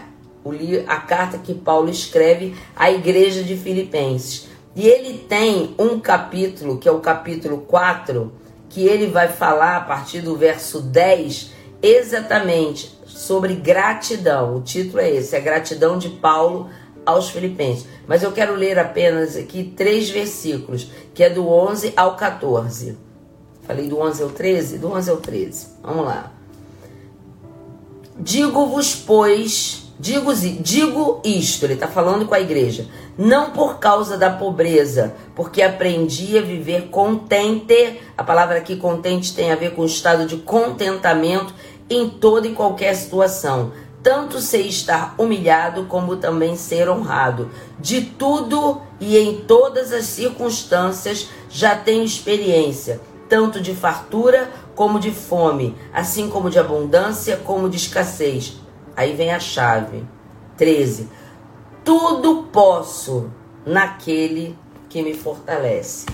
a 0.87 0.97
carta 0.97 1.39
que 1.39 1.55
Paulo 1.55 1.89
escreve 1.89 2.55
à 2.75 2.91
igreja 2.91 3.43
de 3.43 3.57
Filipenses. 3.57 4.49
E 4.75 4.89
ele 4.89 5.19
tem 5.19 5.75
um 5.79 6.01
capítulo, 6.01 6.79
que 6.79 6.89
é 6.89 6.93
o 6.93 7.01
capítulo 7.01 7.59
4, 7.59 8.33
que 8.69 8.87
ele 8.87 9.07
vai 9.07 9.29
falar 9.29 9.77
a 9.77 9.81
partir 9.83 10.23
do 10.23 10.37
verso 10.37 10.81
10, 10.81 11.53
exatamente 11.83 12.99
sobre 13.07 13.55
gratidão. 13.55 14.57
O 14.57 14.63
título 14.63 15.01
é 15.01 15.11
esse: 15.11 15.37
é 15.37 15.41
gratidão 15.41 15.99
de 15.99 16.09
Paulo 16.09 16.71
aos 17.05 17.31
Filipenses. 17.31 17.87
Mas 18.07 18.23
eu 18.23 18.33
quero 18.33 18.55
ler 18.55 18.79
apenas 18.79 19.37
aqui 19.37 19.65
três 19.77 20.09
versículos, 20.09 20.91
que 21.15 21.23
é 21.23 21.31
do 21.31 21.49
11 21.49 21.93
ao 21.97 22.17
14. 22.17 22.97
Falei 23.63 23.89
do 23.89 23.99
11 23.99 24.23
ao 24.23 24.31
13? 24.31 24.79
Do 24.79 24.93
11 24.93 25.11
ao 25.11 25.17
13. 25.19 25.67
Vamos 25.83 26.05
lá. 26.07 26.33
Digo-vos, 28.19 28.95
pois, 28.95 29.82
digo, 30.03 30.35
digo 30.35 31.21
isto, 31.25 31.65
ele 31.65 31.75
está 31.75 31.87
falando 31.87 32.27
com 32.27 32.35
a 32.35 32.41
igreja, 32.41 32.89
não 33.17 33.53
por 33.53 33.79
causa 33.79 34.19
da 34.19 34.31
pobreza, 34.31 35.15
porque 35.33 35.63
aprendi 35.63 36.37
a 36.37 36.43
viver 36.43 36.89
contente. 36.89 38.01
A 38.19 38.25
palavra 38.25 38.59
aqui 38.59 38.75
contente 38.75 39.33
tem 39.33 39.53
a 39.53 39.57
ver 39.57 39.77
com 39.77 39.83
o 39.83 39.87
estado 39.87 40.27
de 40.27 40.39
contentamento 40.39 41.55
em 41.89 42.11
toda 42.11 42.49
e 42.49 42.53
qualquer 42.53 42.97
situação 42.97 43.71
tanto 44.03 44.41
sei 44.41 44.67
estar 44.67 45.15
humilhado 45.17 45.85
como 45.85 46.17
também 46.17 46.57
ser 46.57 46.89
honrado. 46.89 47.51
De 47.79 48.01
tudo 48.01 48.83
e 48.99 49.17
em 49.17 49.37
todas 49.43 49.93
as 49.93 50.07
circunstâncias 50.07 51.29
já 51.49 51.77
tenho 51.77 52.03
experiência, 52.03 53.01
tanto 53.29 53.61
de 53.61 53.73
fartura 53.77 54.51
como 54.75 54.99
de 54.99 55.13
fome, 55.13 55.77
assim 55.95 56.29
como 56.29 56.51
de 56.51 56.59
abundância 56.59 57.37
como 57.37 57.69
de 57.69 57.77
escassez. 57.77 58.62
Aí 58.97 59.15
vem 59.15 59.33
a 59.33 59.41
chave. 59.41 60.05
13. 60.57 61.09
Tudo 61.85 62.45
posso 62.53 63.31
naquele 63.67 64.57
que 64.89 65.03
me 65.03 65.15
fortalece. 65.15 66.07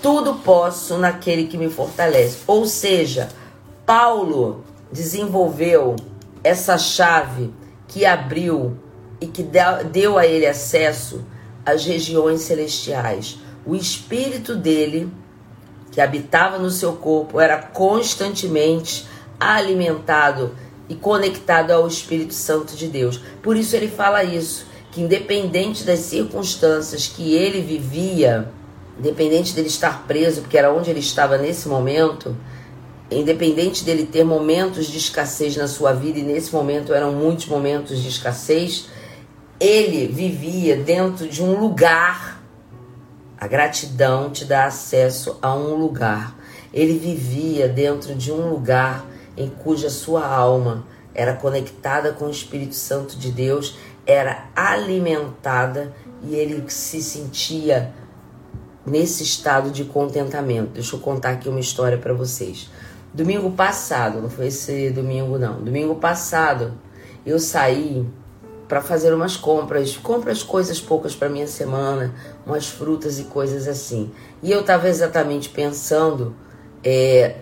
Tudo 0.00 0.34
posso 0.36 0.96
naquele 0.96 1.46
que 1.46 1.58
me 1.58 1.68
fortalece. 1.68 2.38
Ou 2.46 2.64
seja, 2.66 3.28
Paulo 3.84 4.64
desenvolveu 4.90 5.96
essa 6.42 6.78
chave 6.78 7.52
que 7.86 8.06
abriu 8.06 8.78
e 9.20 9.26
que 9.26 9.42
deu 9.42 10.16
a 10.16 10.26
ele 10.26 10.46
acesso 10.46 11.24
às 11.66 11.84
regiões 11.84 12.40
celestiais. 12.42 13.38
O 13.66 13.76
espírito 13.76 14.56
dele, 14.56 15.12
que 15.92 16.00
habitava 16.00 16.58
no 16.58 16.70
seu 16.70 16.94
corpo, 16.94 17.38
era 17.38 17.58
constantemente 17.58 19.06
alimentado 19.38 20.54
e 20.90 20.94
conectado 20.96 21.70
ao 21.70 21.86
Espírito 21.86 22.34
Santo 22.34 22.74
de 22.74 22.88
Deus. 22.88 23.20
Por 23.40 23.56
isso 23.56 23.76
ele 23.76 23.86
fala 23.86 24.24
isso, 24.24 24.66
que 24.90 25.00
independente 25.00 25.84
das 25.84 26.00
circunstâncias 26.00 27.06
que 27.06 27.32
ele 27.32 27.62
vivia, 27.62 28.48
independente 28.98 29.54
dele 29.54 29.68
estar 29.68 30.04
preso, 30.08 30.40
porque 30.40 30.58
era 30.58 30.74
onde 30.74 30.90
ele 30.90 30.98
estava 30.98 31.38
nesse 31.38 31.68
momento, 31.68 32.36
independente 33.08 33.84
dele 33.84 34.04
ter 34.04 34.24
momentos 34.24 34.88
de 34.88 34.98
escassez 34.98 35.56
na 35.56 35.68
sua 35.68 35.92
vida, 35.92 36.18
e 36.18 36.22
nesse 36.22 36.52
momento 36.52 36.92
eram 36.92 37.12
muitos 37.12 37.46
momentos 37.46 38.02
de 38.02 38.08
escassez, 38.08 38.86
ele 39.60 40.08
vivia 40.08 40.74
dentro 40.74 41.28
de 41.28 41.40
um 41.40 41.56
lugar. 41.56 42.42
A 43.38 43.46
gratidão 43.46 44.28
te 44.28 44.44
dá 44.44 44.64
acesso 44.64 45.38
a 45.40 45.54
um 45.54 45.76
lugar. 45.76 46.36
Ele 46.74 46.98
vivia 46.98 47.68
dentro 47.68 48.14
de 48.14 48.32
um 48.32 48.50
lugar 48.50 49.09
em 49.40 49.48
cuja 49.48 49.88
sua 49.88 50.26
alma 50.26 50.84
era 51.14 51.34
conectada 51.34 52.12
com 52.12 52.26
o 52.26 52.30
Espírito 52.30 52.74
Santo 52.74 53.16
de 53.16 53.30
Deus, 53.30 53.76
era 54.06 54.48
alimentada 54.54 55.94
e 56.22 56.34
ele 56.34 56.62
se 56.68 57.02
sentia 57.02 57.92
nesse 58.84 59.22
estado 59.22 59.70
de 59.70 59.84
contentamento. 59.84 60.72
Deixa 60.74 60.94
eu 60.94 61.00
contar 61.00 61.30
aqui 61.30 61.48
uma 61.48 61.60
história 61.60 61.96
para 61.96 62.12
vocês. 62.12 62.70
Domingo 63.12 63.50
passado, 63.50 64.20
não 64.20 64.30
foi 64.30 64.48
esse 64.48 64.90
domingo 64.90 65.38
não. 65.38 65.62
Domingo 65.62 65.96
passado 65.96 66.74
eu 67.24 67.38
saí 67.38 68.06
para 68.68 68.80
fazer 68.80 69.12
umas 69.12 69.36
compras, 69.36 69.96
compras 69.96 70.42
coisas 70.42 70.80
poucas 70.80 71.14
para 71.14 71.28
minha 71.28 71.46
semana, 71.46 72.14
umas 72.46 72.68
frutas 72.68 73.18
e 73.18 73.24
coisas 73.24 73.66
assim. 73.66 74.12
E 74.42 74.52
eu 74.52 74.60
estava 74.60 74.88
exatamente 74.88 75.48
pensando 75.48 76.36
é, 76.82 77.36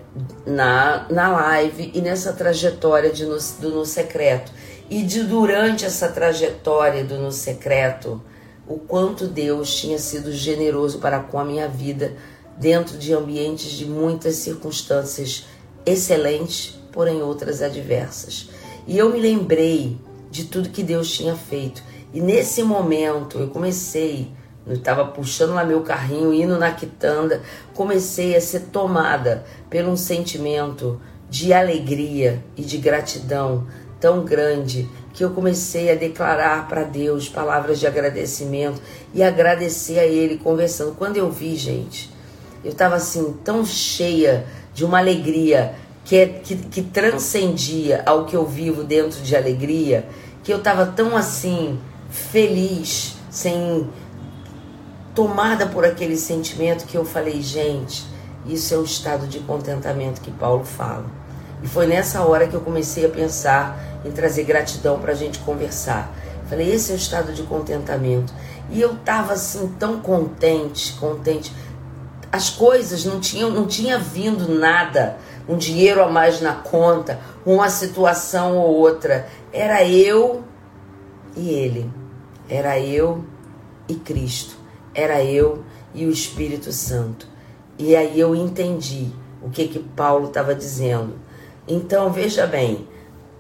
na, 0.47 1.07
na 1.11 1.29
live 1.29 1.91
e 1.95 2.01
nessa 2.01 2.33
trajetória 2.33 3.11
de 3.11 3.25
no, 3.25 3.39
do 3.61 3.71
No 3.71 3.85
Secreto. 3.85 4.53
E 4.91 5.03
de 5.03 5.23
durante 5.23 5.85
essa 5.85 6.09
trajetória 6.09 7.05
do 7.05 7.19
No 7.19 7.31
Secreto, 7.31 8.23
o 8.67 8.79
quanto 8.79 9.27
Deus 9.27 9.75
tinha 9.75 9.99
sido 9.99 10.33
generoso 10.33 10.99
para 10.99 11.21
com 11.21 11.39
a 11.39 11.45
minha 11.45 11.69
vida 11.69 12.15
dentro 12.59 12.99
de 12.99 13.13
ambientes 13.13 13.73
de 13.73 13.87
muitas 13.87 14.37
circunstâncias 14.37 15.47
excelentes, 15.87 16.79
porém 16.93 17.23
outras 17.23 17.63
adversas. 17.63 18.51
E 18.87 18.99
eu 18.99 19.11
me 19.11 19.21
lembrei 19.21 19.99
de 20.31 20.45
tudo 20.45 20.71
que 20.71 20.83
Deus 20.83 21.11
tinha 21.11 21.35
feito. 21.35 21.83
E 22.13 22.21
nesse 22.21 22.63
momento 22.63 23.39
eu 23.39 23.49
comecei, 23.49 24.31
eu 24.69 24.75
estava 24.75 25.05
puxando 25.05 25.55
lá 25.55 25.65
meu 25.65 25.81
carrinho, 25.81 26.33
indo 26.33 26.59
na 26.59 26.71
quitanda, 26.71 27.41
comecei 27.75 28.37
a 28.37 28.41
ser 28.41 28.67
tomada 28.73 29.45
por 29.71 29.83
um 29.85 29.97
sentimento 29.97 31.01
de 31.31 31.53
alegria 31.53 32.43
e 32.57 32.63
de 32.63 32.77
gratidão 32.79 33.67
tão 33.99 34.25
grande 34.25 34.89
que 35.13 35.25
eu 35.25 35.31
comecei 35.31 35.91
a 35.91 35.95
declarar 35.95 36.69
para 36.69 36.85
Deus 36.85 37.29
palavras 37.29 37.81
de 37.81 37.87
agradecimento 37.87 38.81
e 39.13 39.23
agradecer 39.23 39.99
a 39.99 40.07
Ele 40.07 40.39
conversando. 40.39 40.95
Quando 40.95 41.17
eu 41.17 41.31
vi, 41.31 41.57
gente, 41.57 42.11
eu 42.65 42.71
estava 42.71 42.95
assim 42.95 43.35
tão 43.43 43.65
cheia 43.65 44.47
de 44.75 44.85
uma 44.85 44.99
alegria 44.99 45.75
que, 46.05 46.17
é, 46.17 46.27
que, 46.27 46.57
que 46.57 46.83
transcendia 46.83 48.03
ao 48.07 48.27
que 48.27 48.37
eu 48.37 48.47
vivo 48.47 48.85
dentro 48.85 49.21
de 49.21 49.35
alegria, 49.35 50.07
que 50.45 50.53
eu 50.53 50.59
estava 50.59 50.87
tão 50.87 51.17
assim 51.17 51.79
feliz, 52.11 53.17
sem 53.31 53.89
tomada 55.19 55.67
por 55.67 55.85
aquele 55.85 56.17
sentimento 56.17 56.87
que 56.87 56.97
eu 56.97 57.05
falei, 57.05 57.43
gente, 57.43 58.07
isso 58.47 58.73
é 58.73 58.77
o 58.77 58.85
estado 58.85 59.27
de 59.27 59.41
contentamento 59.41 60.21
que 60.21 60.31
Paulo 60.31 60.65
fala. 60.65 61.07
E 61.61 61.67
foi 61.67 61.89
nessa 61.89 62.23
hora 62.23 62.47
que 62.47 62.55
eu 62.55 62.61
comecei 62.61 63.05
a 63.05 63.09
pensar 63.09 63.77
em 64.05 64.13
trazer 64.13 64.45
gratidão 64.45 65.01
para 65.01 65.11
a 65.11 65.17
gente 65.17 65.41
conversar. 65.41 66.09
Falei, 66.49 66.73
esse 66.73 66.93
é 66.93 66.95
o 66.95 66.97
estado 66.97 67.33
de 67.33 67.43
contentamento. 67.43 68.33
E 68.71 68.81
eu 68.81 68.95
tava 68.99 69.33
assim 69.33 69.75
tão 69.77 70.01
contente, 70.01 70.93
contente. 71.01 71.53
As 72.31 72.49
coisas 72.49 73.05
não 73.05 73.19
tinham, 73.19 73.51
não 73.51 73.67
tinha 73.67 73.99
vindo 73.99 74.49
nada, 74.49 75.17
um 75.49 75.57
dinheiro 75.57 76.01
a 76.01 76.09
mais 76.09 76.41
na 76.41 76.53
conta, 76.53 77.19
uma 77.45 77.69
situação 77.69 78.57
ou 78.57 78.77
outra. 78.77 79.27
Era 79.53 79.85
eu 79.85 80.45
e 81.37 81.51
ele. 81.51 81.91
Era 82.49 82.79
eu 82.79 83.25
e 83.89 83.97
Cristo. 83.97 84.58
Era 84.95 85.23
eu 85.23 85.65
e 85.95 86.07
o 86.07 86.11
Espírito 86.11 86.73
Santo. 86.73 87.27
E 87.79 87.95
aí 87.95 88.19
eu 88.19 88.35
entendi 88.35 89.11
o 89.43 89.51
que 89.51 89.69
que 89.69 89.79
Paulo 89.79 90.29
estava 90.29 90.55
dizendo. 90.55 91.15
Então 91.67 92.11
veja 92.11 92.47
bem, 92.47 92.89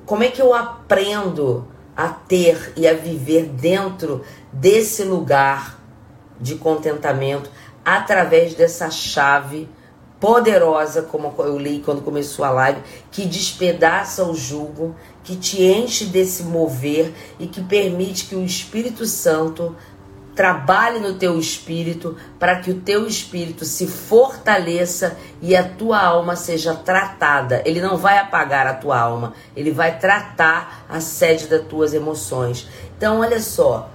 como 0.06 0.22
é 0.22 0.28
que 0.28 0.40
eu 0.40 0.54
aprendo 0.54 1.66
a 1.96 2.08
ter 2.08 2.72
e 2.76 2.86
a 2.86 2.94
viver 2.94 3.46
dentro 3.46 4.22
desse 4.52 5.02
lugar 5.02 5.78
de 6.40 6.54
contentamento 6.54 7.50
através 7.84 8.54
dessa 8.54 8.90
chave 8.90 9.68
poderosa, 10.20 11.02
como 11.02 11.32
eu 11.38 11.58
li 11.58 11.80
quando 11.84 12.02
começou 12.02 12.44
a 12.44 12.50
live, 12.50 12.80
que 13.10 13.24
despedaça 13.24 14.24
o 14.24 14.34
jugo, 14.34 14.94
que 15.22 15.36
te 15.36 15.62
enche 15.62 16.06
desse 16.06 16.42
mover 16.42 17.12
e 17.38 17.46
que 17.46 17.62
permite 17.62 18.26
que 18.26 18.34
o 18.34 18.44
Espírito 18.44 19.06
Santo 19.06 19.76
trabalhe 20.38 21.00
no 21.00 21.14
teu 21.14 21.36
espírito 21.36 22.16
para 22.38 22.60
que 22.60 22.70
o 22.70 22.80
teu 22.80 23.08
espírito 23.08 23.64
se 23.64 23.88
fortaleça 23.88 25.18
e 25.42 25.56
a 25.56 25.68
tua 25.68 25.98
alma 26.00 26.36
seja 26.36 26.74
tratada. 26.74 27.60
Ele 27.64 27.80
não 27.80 27.96
vai 27.96 28.18
apagar 28.18 28.64
a 28.64 28.74
tua 28.74 29.00
alma, 29.00 29.34
ele 29.56 29.72
vai 29.72 29.98
tratar 29.98 30.86
a 30.88 31.00
sede 31.00 31.48
das 31.48 31.66
tuas 31.66 31.92
emoções. 31.92 32.68
Então, 32.96 33.18
olha 33.18 33.40
só. 33.40 33.90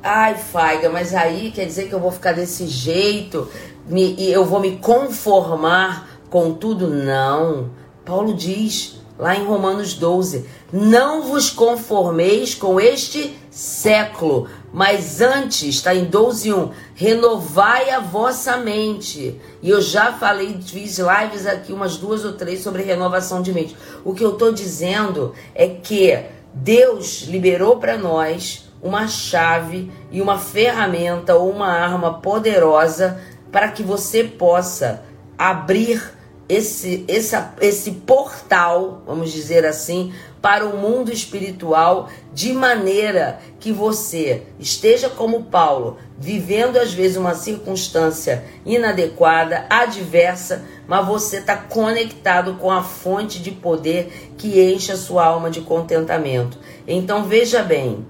Ai, 0.00 0.36
Faiga, 0.36 0.88
mas 0.88 1.12
aí 1.12 1.50
quer 1.50 1.64
dizer 1.64 1.88
que 1.88 1.94
eu 1.96 1.98
vou 1.98 2.12
ficar 2.12 2.30
desse 2.30 2.68
jeito 2.68 3.50
me, 3.88 4.14
e 4.16 4.32
eu 4.32 4.44
vou 4.44 4.60
me 4.60 4.76
conformar 4.76 6.08
com 6.30 6.54
tudo? 6.54 6.86
Não. 6.86 7.70
Paulo 8.04 8.34
diz 8.34 9.00
lá 9.18 9.34
em 9.34 9.44
Romanos 9.44 9.94
12: 9.94 10.46
Não 10.72 11.22
vos 11.22 11.50
conformeis 11.50 12.54
com 12.54 12.80
este 12.80 13.36
século, 13.50 14.48
mas 14.72 15.20
antes, 15.20 15.76
está 15.76 15.94
em 15.94 16.06
12.1, 16.10 16.70
renovai 16.94 17.90
a 17.90 18.00
vossa 18.00 18.56
mente. 18.58 19.40
E 19.62 19.70
eu 19.70 19.80
já 19.80 20.12
falei, 20.12 20.60
fiz 20.62 20.98
lives 20.98 21.46
aqui 21.46 21.72
umas 21.72 21.96
duas 21.96 22.24
ou 22.24 22.34
três 22.34 22.60
sobre 22.60 22.82
renovação 22.82 23.40
de 23.40 23.52
mente. 23.52 23.76
O 24.04 24.14
que 24.14 24.24
eu 24.24 24.32
estou 24.32 24.52
dizendo 24.52 25.34
é 25.54 25.68
que 25.68 26.22
Deus 26.52 27.22
liberou 27.22 27.78
para 27.78 27.96
nós 27.96 28.68
uma 28.82 29.08
chave 29.08 29.90
e 30.10 30.20
uma 30.20 30.38
ferramenta 30.38 31.34
ou 31.34 31.50
uma 31.50 31.68
arma 31.68 32.20
poderosa 32.20 33.20
para 33.50 33.68
que 33.68 33.82
você 33.82 34.24
possa 34.24 35.02
abrir 35.36 36.17
esse, 36.48 37.04
essa, 37.06 37.54
esse 37.60 37.90
portal, 37.90 39.02
vamos 39.06 39.30
dizer 39.30 39.66
assim, 39.66 40.12
para 40.40 40.64
o 40.64 40.78
mundo 40.78 41.12
espiritual, 41.12 42.08
de 42.32 42.52
maneira 42.52 43.38
que 43.60 43.70
você 43.72 44.44
esteja 44.58 45.10
como 45.10 45.44
Paulo, 45.44 45.98
vivendo 46.16 46.78
às 46.78 46.92
vezes 46.92 47.16
uma 47.16 47.34
circunstância 47.34 48.44
inadequada, 48.64 49.66
adversa, 49.68 50.64
mas 50.86 51.06
você 51.06 51.38
está 51.38 51.56
conectado 51.56 52.54
com 52.54 52.70
a 52.70 52.82
fonte 52.82 53.40
de 53.40 53.50
poder 53.50 54.32
que 54.38 54.60
enche 54.72 54.92
a 54.92 54.96
sua 54.96 55.26
alma 55.26 55.50
de 55.50 55.60
contentamento. 55.60 56.58
Então 56.86 57.24
veja 57.24 57.62
bem, 57.62 58.06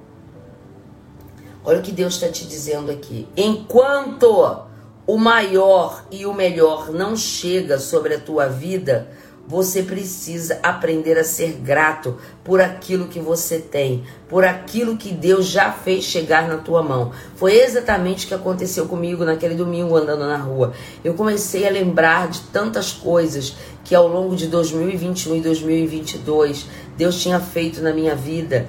olha 1.65 1.81
o 1.81 1.83
que 1.83 1.93
Deus 1.93 2.15
está 2.15 2.29
te 2.29 2.47
dizendo 2.47 2.93
aqui. 2.93 3.27
Enquanto 3.37 4.68
o 5.09 5.17
maior 5.17 6.05
e 6.11 6.27
o 6.27 6.35
melhor 6.35 6.91
não 6.93 7.17
chega 7.17 7.79
sobre 7.79 8.13
a 8.13 8.21
tua 8.21 8.47
vida, 8.47 9.09
você 9.47 9.83
precisa 9.83 10.59
aprender 10.63 11.19
a 11.19 11.25
ser 11.25 11.53
grato 11.53 12.19
por 12.45 12.61
aquilo 12.61 13.09
que 13.09 13.19
você 13.19 13.59
tem, 13.59 14.05
por 14.29 14.45
aquilo 14.45 14.99
que 14.99 15.11
Deus 15.11 15.47
já 15.47 15.73
fez 15.73 16.05
chegar 16.05 16.47
na 16.47 16.59
tua 16.59 16.83
mão. 16.83 17.11
Foi 17.37 17.59
exatamente 17.59 18.27
o 18.27 18.29
que 18.29 18.35
aconteceu 18.35 18.85
comigo 18.85 19.25
naquele 19.25 19.55
domingo 19.55 19.97
andando 19.97 20.27
na 20.27 20.37
rua. 20.37 20.75
Eu 21.03 21.15
comecei 21.15 21.67
a 21.67 21.71
lembrar 21.71 22.29
de 22.29 22.41
tantas 22.53 22.93
coisas 22.93 23.57
que 23.83 23.95
ao 23.95 24.07
longo 24.07 24.37
de 24.37 24.47
2021 24.49 25.37
e 25.37 25.41
2022 25.41 26.67
Deus 26.99 27.19
tinha 27.19 27.41
feito 27.41 27.81
na 27.81 27.95
minha 27.95 28.15
vida. 28.15 28.69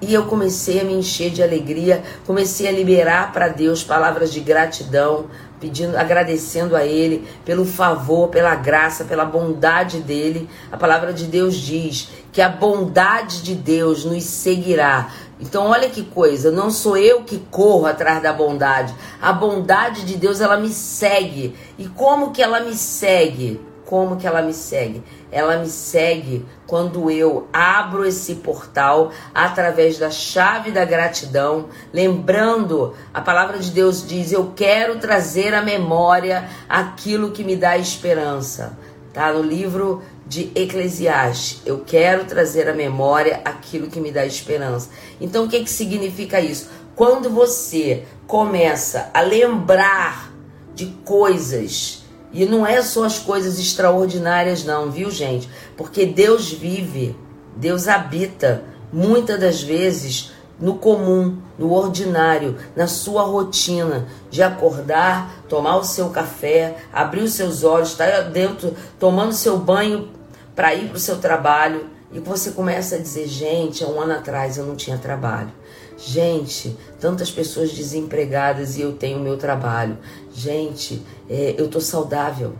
E 0.00 0.14
eu 0.14 0.26
comecei 0.26 0.80
a 0.80 0.84
me 0.84 0.92
encher 0.92 1.30
de 1.30 1.42
alegria, 1.42 2.04
comecei 2.24 2.68
a 2.68 2.72
liberar 2.72 3.32
para 3.32 3.48
Deus 3.48 3.82
palavras 3.82 4.32
de 4.32 4.38
gratidão, 4.38 5.26
pedindo, 5.60 5.96
agradecendo 5.96 6.76
a 6.76 6.84
Ele 6.84 7.26
pelo 7.44 7.64
favor, 7.64 8.28
pela 8.28 8.54
graça, 8.54 9.04
pela 9.04 9.24
bondade 9.24 10.00
dele. 10.00 10.48
A 10.70 10.76
palavra 10.76 11.12
de 11.12 11.24
Deus 11.24 11.56
diz 11.56 12.08
que 12.32 12.40
a 12.40 12.48
bondade 12.48 13.42
de 13.42 13.54
Deus 13.54 14.04
nos 14.04 14.24
seguirá. 14.24 15.10
Então, 15.40 15.66
olha 15.68 15.88
que 15.88 16.02
coisa, 16.02 16.50
não 16.50 16.70
sou 16.70 16.96
eu 16.96 17.22
que 17.22 17.38
corro 17.50 17.86
atrás 17.86 18.22
da 18.22 18.32
bondade. 18.32 18.92
A 19.22 19.32
bondade 19.32 20.04
de 20.04 20.16
Deus, 20.16 20.40
ela 20.40 20.56
me 20.56 20.68
segue. 20.68 21.54
E 21.78 21.86
como 21.86 22.32
que 22.32 22.42
ela 22.42 22.60
me 22.60 22.74
segue? 22.74 23.60
Como 23.88 24.16
que 24.16 24.26
ela 24.26 24.42
me 24.42 24.52
segue? 24.52 25.02
Ela 25.32 25.56
me 25.56 25.66
segue 25.66 26.44
quando 26.66 27.10
eu 27.10 27.48
abro 27.50 28.04
esse 28.04 28.34
portal 28.34 29.10
através 29.34 29.96
da 29.96 30.10
chave 30.10 30.70
da 30.70 30.84
gratidão, 30.84 31.70
lembrando, 31.90 32.94
a 33.14 33.22
palavra 33.22 33.58
de 33.58 33.70
Deus 33.70 34.06
diz: 34.06 34.30
Eu 34.30 34.52
quero 34.54 34.98
trazer 34.98 35.54
à 35.54 35.62
memória 35.62 36.46
aquilo 36.68 37.30
que 37.30 37.42
me 37.42 37.56
dá 37.56 37.78
esperança. 37.78 38.78
Tá 39.14 39.32
no 39.32 39.40
livro 39.40 40.02
de 40.26 40.52
Eclesiastes. 40.54 41.62
Eu 41.64 41.78
quero 41.78 42.26
trazer 42.26 42.68
à 42.68 42.74
memória 42.74 43.40
aquilo 43.42 43.88
que 43.88 44.00
me 44.00 44.12
dá 44.12 44.26
esperança. 44.26 44.90
Então, 45.18 45.46
o 45.46 45.48
que, 45.48 45.64
que 45.64 45.70
significa 45.70 46.38
isso? 46.38 46.68
Quando 46.94 47.30
você 47.30 48.04
começa 48.26 49.08
a 49.14 49.22
lembrar 49.22 50.30
de 50.74 50.88
coisas, 51.06 51.97
e 52.32 52.44
não 52.44 52.66
é 52.66 52.82
só 52.82 53.04
as 53.04 53.18
coisas 53.18 53.58
extraordinárias, 53.58 54.64
não, 54.64 54.90
viu, 54.90 55.10
gente? 55.10 55.48
Porque 55.76 56.04
Deus 56.04 56.52
vive, 56.52 57.16
Deus 57.56 57.88
habita, 57.88 58.62
muitas 58.92 59.40
das 59.40 59.62
vezes 59.62 60.32
no 60.60 60.74
comum, 60.74 61.38
no 61.58 61.72
ordinário, 61.72 62.56
na 62.74 62.86
sua 62.86 63.22
rotina 63.22 64.08
de 64.30 64.42
acordar, 64.42 65.44
tomar 65.48 65.76
o 65.76 65.84
seu 65.84 66.10
café, 66.10 66.76
abrir 66.92 67.22
os 67.22 67.32
seus 67.32 67.62
olhos, 67.62 67.90
estar 67.90 68.22
dentro 68.22 68.74
tomando 68.98 69.32
seu 69.32 69.56
banho 69.58 70.08
para 70.54 70.74
ir 70.74 70.88
para 70.88 70.96
o 70.96 71.00
seu 71.00 71.18
trabalho 71.18 71.88
e 72.12 72.18
você 72.18 72.50
começa 72.50 72.96
a 72.96 72.98
dizer: 72.98 73.26
gente, 73.28 73.84
há 73.84 73.86
um 73.86 74.00
ano 74.00 74.14
atrás 74.14 74.56
eu 74.56 74.64
não 74.64 74.74
tinha 74.74 74.98
trabalho. 74.98 75.52
Gente, 75.96 76.76
tantas 77.00 77.30
pessoas 77.30 77.72
desempregadas 77.72 78.76
e 78.76 78.82
eu 78.82 78.92
tenho 78.92 79.18
meu 79.18 79.36
trabalho. 79.36 79.98
Gente, 80.32 81.02
é, 81.28 81.54
eu 81.58 81.68
tô 81.68 81.80
saudável. 81.80 82.54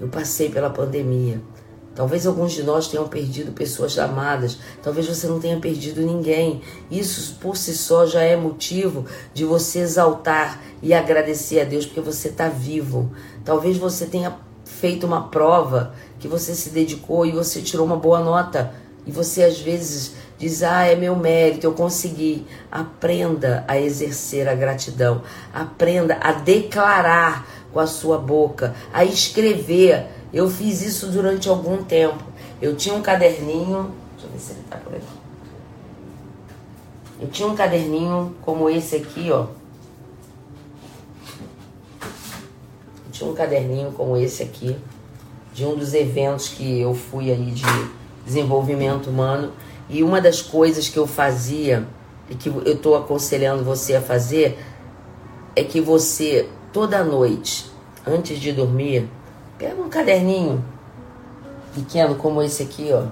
Eu 0.00 0.08
passei 0.08 0.48
pela 0.50 0.70
pandemia. 0.70 1.40
Talvez 1.96 2.26
alguns 2.26 2.52
de 2.52 2.62
nós 2.62 2.88
tenham 2.88 3.08
perdido 3.08 3.52
pessoas 3.52 3.98
amadas, 3.98 4.58
talvez 4.82 5.08
você 5.08 5.26
não 5.26 5.40
tenha 5.40 5.58
perdido 5.58 6.02
ninguém. 6.02 6.60
Isso 6.90 7.36
por 7.40 7.56
si 7.56 7.74
só 7.74 8.04
já 8.04 8.20
é 8.22 8.36
motivo 8.36 9.06
de 9.32 9.46
você 9.46 9.78
exaltar 9.78 10.60
e 10.82 10.92
agradecer 10.92 11.60
a 11.60 11.64
Deus 11.64 11.86
porque 11.86 12.02
você 12.02 12.28
está 12.28 12.50
vivo. 12.50 13.10
Talvez 13.42 13.78
você 13.78 14.04
tenha 14.04 14.36
feito 14.62 15.06
uma 15.06 15.28
prova 15.28 15.94
que 16.18 16.28
você 16.28 16.54
se 16.54 16.68
dedicou 16.68 17.24
e 17.24 17.32
você 17.32 17.62
tirou 17.62 17.86
uma 17.86 17.96
boa 17.96 18.20
nota 18.20 18.74
e 19.06 19.10
você 19.10 19.44
às 19.44 19.58
vezes 19.58 20.16
diz: 20.36 20.62
Ah, 20.62 20.84
é 20.84 20.94
meu 20.94 21.16
mérito, 21.16 21.66
eu 21.66 21.72
consegui. 21.72 22.46
Aprenda 22.70 23.64
a 23.66 23.80
exercer 23.80 24.46
a 24.48 24.54
gratidão, 24.54 25.22
aprenda 25.54 26.18
a 26.20 26.32
declarar 26.32 27.46
com 27.76 27.80
a 27.80 27.86
sua 27.86 28.16
boca, 28.16 28.74
a 28.90 29.04
escrever. 29.04 30.06
Eu 30.32 30.48
fiz 30.48 30.80
isso 30.80 31.08
durante 31.08 31.46
algum 31.46 31.84
tempo. 31.84 32.24
Eu 32.60 32.74
tinha 32.74 32.94
um 32.94 33.02
caderninho, 33.02 33.92
deixa 34.12 34.26
eu 34.26 34.30
ver 34.30 34.38
se 34.38 34.52
ele 34.52 34.62
tá 34.70 34.78
por 34.78 34.94
aqui. 34.94 35.04
Eu 37.20 37.28
tinha 37.28 37.46
um 37.46 37.54
caderninho 37.54 38.34
como 38.40 38.70
esse 38.70 38.96
aqui, 38.96 39.30
ó. 39.30 39.48
Eu 43.04 43.12
tinha 43.12 43.30
um 43.30 43.34
caderninho 43.34 43.92
como 43.92 44.16
esse 44.16 44.42
aqui, 44.42 44.74
de 45.52 45.66
um 45.66 45.76
dos 45.76 45.92
eventos 45.92 46.48
que 46.48 46.80
eu 46.80 46.94
fui 46.94 47.30
aí 47.30 47.50
de 47.50 47.62
desenvolvimento 48.24 49.10
humano. 49.10 49.52
E 49.86 50.02
uma 50.02 50.18
das 50.18 50.40
coisas 50.40 50.88
que 50.88 50.98
eu 50.98 51.06
fazia, 51.06 51.86
e 52.30 52.34
que 52.34 52.48
eu 52.48 52.72
estou 52.72 52.96
aconselhando 52.96 53.62
você 53.62 53.96
a 53.96 54.00
fazer, 54.00 54.58
é 55.54 55.62
que 55.62 55.78
você, 55.78 56.48
toda 56.72 57.02
noite, 57.02 57.70
antes 58.06 58.38
de 58.38 58.52
dormir, 58.52 59.08
pega 59.58 59.80
um 59.80 59.88
caderninho 59.88 60.64
pequeno 61.74 62.14
como 62.14 62.42
esse 62.42 62.62
aqui, 62.62 62.90
ó. 62.92 63.04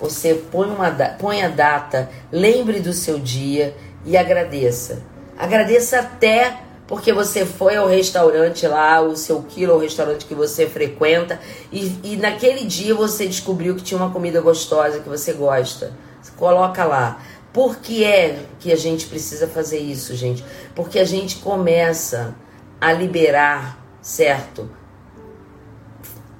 Você 0.00 0.34
põe, 0.34 0.68
uma, 0.68 0.90
põe 1.18 1.42
a 1.42 1.48
data, 1.48 2.10
lembre 2.30 2.80
do 2.80 2.92
seu 2.92 3.18
dia 3.18 3.74
e 4.04 4.16
agradeça. 4.16 5.02
Agradeça 5.38 6.00
até 6.00 6.58
porque 6.86 7.12
você 7.12 7.44
foi 7.44 7.76
ao 7.76 7.88
restaurante 7.88 8.66
lá, 8.66 9.00
o 9.00 9.16
seu 9.16 9.42
quilo, 9.42 9.74
o 9.74 9.78
restaurante 9.78 10.24
que 10.24 10.34
você 10.34 10.66
frequenta, 10.66 11.40
e, 11.72 11.98
e 12.04 12.16
naquele 12.16 12.64
dia 12.64 12.94
você 12.94 13.26
descobriu 13.26 13.74
que 13.74 13.82
tinha 13.82 13.98
uma 13.98 14.10
comida 14.10 14.40
gostosa 14.40 15.00
que 15.00 15.08
você 15.08 15.32
gosta. 15.32 15.92
Coloca 16.36 16.84
lá. 16.84 17.20
Por 17.52 17.76
que 17.76 18.04
é 18.04 18.40
que 18.60 18.70
a 18.70 18.76
gente 18.76 19.06
precisa 19.06 19.48
fazer 19.48 19.78
isso, 19.78 20.14
gente? 20.14 20.44
Porque 20.74 20.98
a 20.98 21.04
gente 21.04 21.36
começa 21.36 22.34
a 22.80 22.92
liberar, 22.92 23.78
certo? 24.00 24.70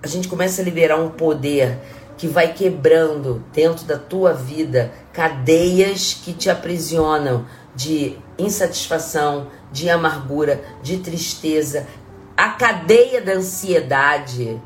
A 0.03 0.07
gente 0.07 0.29
começa 0.29 0.61
a 0.61 0.65
liberar 0.65 0.97
um 0.99 1.11
poder 1.11 1.79
que 2.17 2.27
vai 2.27 2.53
quebrando 2.53 3.45
dentro 3.53 3.85
da 3.85 3.99
tua 3.99 4.33
vida 4.33 4.93
cadeias 5.13 6.15
que 6.15 6.33
te 6.33 6.49
aprisionam 6.49 7.47
de 7.75 8.17
insatisfação, 8.39 9.49
de 9.71 9.91
amargura, 9.91 10.61
de 10.83 10.99
tristeza, 10.99 11.87
a 12.37 12.51
cadeia 12.51 13.21
da 13.21 13.33
ansiedade. 13.33 14.61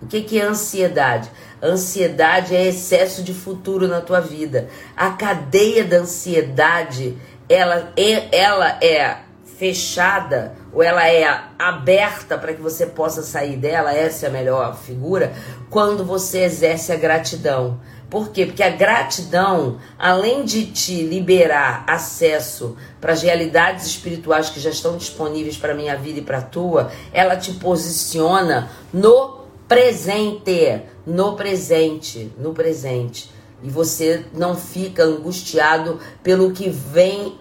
O 0.00 0.06
que, 0.06 0.38
é 0.38 0.42
ansiedade? 0.42 1.30
Ansiedade 1.62 2.54
é 2.54 2.68
excesso 2.68 3.22
de 3.22 3.34
futuro 3.34 3.88
na 3.88 4.00
tua 4.00 4.20
vida. 4.20 4.68
A 4.96 5.10
cadeia 5.10 5.84
da 5.84 5.98
ansiedade, 5.98 7.18
ela 7.48 7.92
é, 7.96 8.36
ela 8.36 8.78
é 8.80 9.27
fechada 9.58 10.54
ou 10.72 10.82
ela 10.82 11.06
é 11.08 11.24
aberta 11.58 12.38
para 12.38 12.54
que 12.54 12.62
você 12.62 12.86
possa 12.86 13.22
sair 13.22 13.56
dela, 13.56 13.92
essa 13.92 14.26
é 14.26 14.28
a 14.28 14.32
melhor 14.32 14.76
figura, 14.76 15.32
quando 15.68 16.04
você 16.04 16.44
exerce 16.44 16.92
a 16.92 16.96
gratidão. 16.96 17.80
Por 18.08 18.30
quê? 18.30 18.46
Porque 18.46 18.62
a 18.62 18.70
gratidão, 18.70 19.78
além 19.98 20.44
de 20.44 20.66
te 20.66 21.02
liberar 21.02 21.84
acesso 21.86 22.76
para 23.00 23.12
as 23.12 23.20
realidades 23.20 23.86
espirituais 23.86 24.48
que 24.48 24.60
já 24.60 24.70
estão 24.70 24.96
disponíveis 24.96 25.58
para 25.58 25.72
a 25.72 25.76
minha 25.76 25.96
vida 25.96 26.20
e 26.20 26.22
para 26.22 26.38
a 26.38 26.42
tua, 26.42 26.90
ela 27.12 27.36
te 27.36 27.52
posiciona 27.54 28.70
no 28.92 29.40
presente, 29.66 30.82
no 31.06 31.36
presente, 31.36 32.32
no 32.38 32.54
presente. 32.54 33.30
E 33.62 33.68
você 33.68 34.24
não 34.32 34.54
fica 34.54 35.02
angustiado 35.02 35.98
pelo 36.22 36.52
que 36.52 36.70
vem 36.70 37.36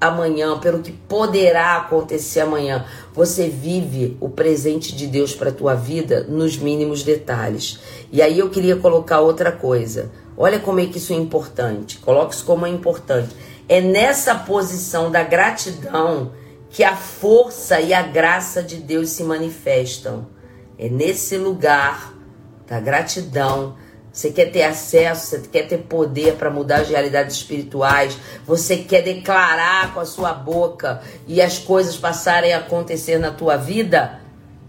amanhã, 0.00 0.58
pelo 0.58 0.80
que 0.80 0.92
poderá 0.92 1.76
acontecer 1.76 2.40
amanhã. 2.40 2.84
Você 3.14 3.48
vive 3.48 4.16
o 4.20 4.28
presente 4.28 4.94
de 4.94 5.06
Deus 5.06 5.34
para 5.34 5.50
a 5.50 5.52
tua 5.52 5.74
vida 5.74 6.24
nos 6.28 6.56
mínimos 6.56 7.02
detalhes. 7.02 7.78
E 8.12 8.20
aí 8.20 8.38
eu 8.38 8.50
queria 8.50 8.76
colocar 8.76 9.20
outra 9.20 9.50
coisa. 9.50 10.10
Olha 10.36 10.58
como 10.58 10.80
é 10.80 10.86
que 10.86 10.98
isso 10.98 11.12
é 11.12 11.16
importante. 11.16 11.98
Coloque 11.98 12.34
isso 12.34 12.44
como 12.44 12.66
é 12.66 12.68
importante. 12.68 13.34
É 13.68 13.80
nessa 13.80 14.34
posição 14.34 15.10
da 15.10 15.22
gratidão 15.22 16.32
que 16.70 16.84
a 16.84 16.94
força 16.94 17.80
e 17.80 17.94
a 17.94 18.02
graça 18.02 18.62
de 18.62 18.76
Deus 18.76 19.10
se 19.10 19.24
manifestam. 19.24 20.26
É 20.78 20.88
nesse 20.88 21.38
lugar 21.38 22.12
da 22.66 22.78
gratidão 22.78 23.76
você 24.16 24.30
quer 24.30 24.46
ter 24.46 24.62
acesso, 24.62 25.26
você 25.26 25.40
quer 25.46 25.68
ter 25.68 25.76
poder 25.76 26.36
para 26.36 26.48
mudar 26.48 26.80
as 26.80 26.88
realidades 26.88 27.36
espirituais, 27.36 28.16
você 28.46 28.78
quer 28.78 29.02
declarar 29.02 29.92
com 29.92 30.00
a 30.00 30.06
sua 30.06 30.32
boca 30.32 31.02
e 31.28 31.42
as 31.42 31.58
coisas 31.58 31.98
passarem 31.98 32.54
a 32.54 32.58
acontecer 32.60 33.18
na 33.18 33.30
tua 33.30 33.58
vida? 33.58 34.18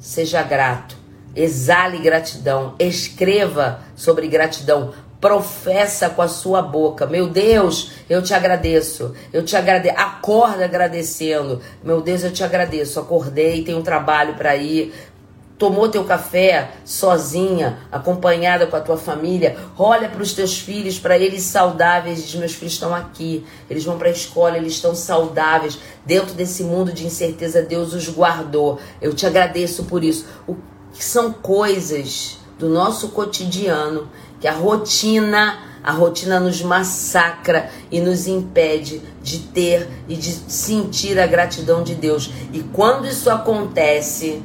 Seja 0.01 0.43
grato, 0.43 0.97
exale 1.33 1.97
gratidão, 1.99 2.75
escreva 2.77 3.79
sobre 3.95 4.27
gratidão, 4.27 4.93
professa 5.21 6.09
com 6.09 6.21
a 6.21 6.27
sua 6.27 6.61
boca. 6.61 7.05
Meu 7.05 7.29
Deus, 7.29 7.93
eu 8.09 8.21
te 8.21 8.33
agradeço. 8.33 9.15
Eu 9.31 9.45
te 9.45 9.55
agradeço. 9.55 9.97
Acorda 9.97 10.65
agradecendo. 10.65 11.61
Meu 11.81 12.01
Deus, 12.01 12.21
eu 12.21 12.31
te 12.31 12.43
agradeço. 12.43 12.99
Acordei, 12.99 13.63
tenho 13.63 13.79
um 13.79 13.83
trabalho 13.83 14.35
para 14.35 14.57
ir 14.57 14.93
tomou 15.57 15.89
teu 15.89 16.03
café 16.03 16.71
sozinha, 16.85 17.79
acompanhada 17.91 18.67
com 18.67 18.75
a 18.75 18.81
tua 18.81 18.97
família, 18.97 19.57
olha 19.77 20.07
para 20.07 20.21
os 20.21 20.33
teus 20.33 20.59
filhos, 20.59 20.99
para 20.99 21.17
eles 21.17 21.43
saudáveis, 21.43 22.23
diz, 22.23 22.35
meus 22.35 22.53
filhos 22.53 22.73
estão 22.73 22.93
aqui, 22.93 23.43
eles 23.69 23.83
vão 23.83 23.97
para 23.97 24.07
a 24.07 24.11
escola, 24.11 24.57
eles 24.57 24.73
estão 24.73 24.93
saudáveis, 24.93 25.79
dentro 26.05 26.35
desse 26.35 26.63
mundo 26.63 26.93
de 26.93 27.05
incerteza, 27.05 27.61
Deus 27.61 27.93
os 27.93 28.07
guardou, 28.07 28.79
eu 29.01 29.13
te 29.13 29.25
agradeço 29.25 29.85
por 29.85 30.03
isso, 30.03 30.25
o 30.47 30.55
que 30.93 31.03
são 31.03 31.33
coisas 31.33 32.37
do 32.59 32.69
nosso 32.69 33.09
cotidiano, 33.09 34.07
que 34.39 34.47
a 34.47 34.53
rotina, 34.53 35.59
a 35.83 35.91
rotina 35.91 36.39
nos 36.39 36.61
massacra 36.61 37.71
e 37.89 37.99
nos 37.99 38.27
impede 38.27 39.01
de 39.23 39.39
ter 39.39 39.87
e 40.07 40.15
de 40.15 40.31
sentir 40.31 41.19
a 41.19 41.25
gratidão 41.25 41.81
de 41.81 41.95
Deus, 41.95 42.29
e 42.53 42.61
quando 42.61 43.07
isso 43.07 43.31
acontece, 43.31 44.43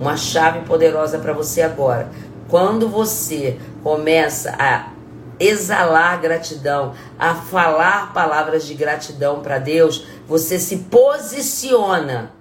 uma 0.00 0.16
chave 0.16 0.60
poderosa 0.60 1.18
para 1.18 1.32
você 1.32 1.62
agora. 1.62 2.10
Quando 2.48 2.88
você 2.88 3.58
começa 3.82 4.54
a 4.58 4.90
exalar 5.38 6.20
gratidão, 6.20 6.94
a 7.18 7.34
falar 7.34 8.12
palavras 8.12 8.66
de 8.66 8.74
gratidão 8.74 9.40
para 9.40 9.58
Deus, 9.58 10.06
você 10.26 10.58
se 10.58 10.78
posiciona 10.78 12.32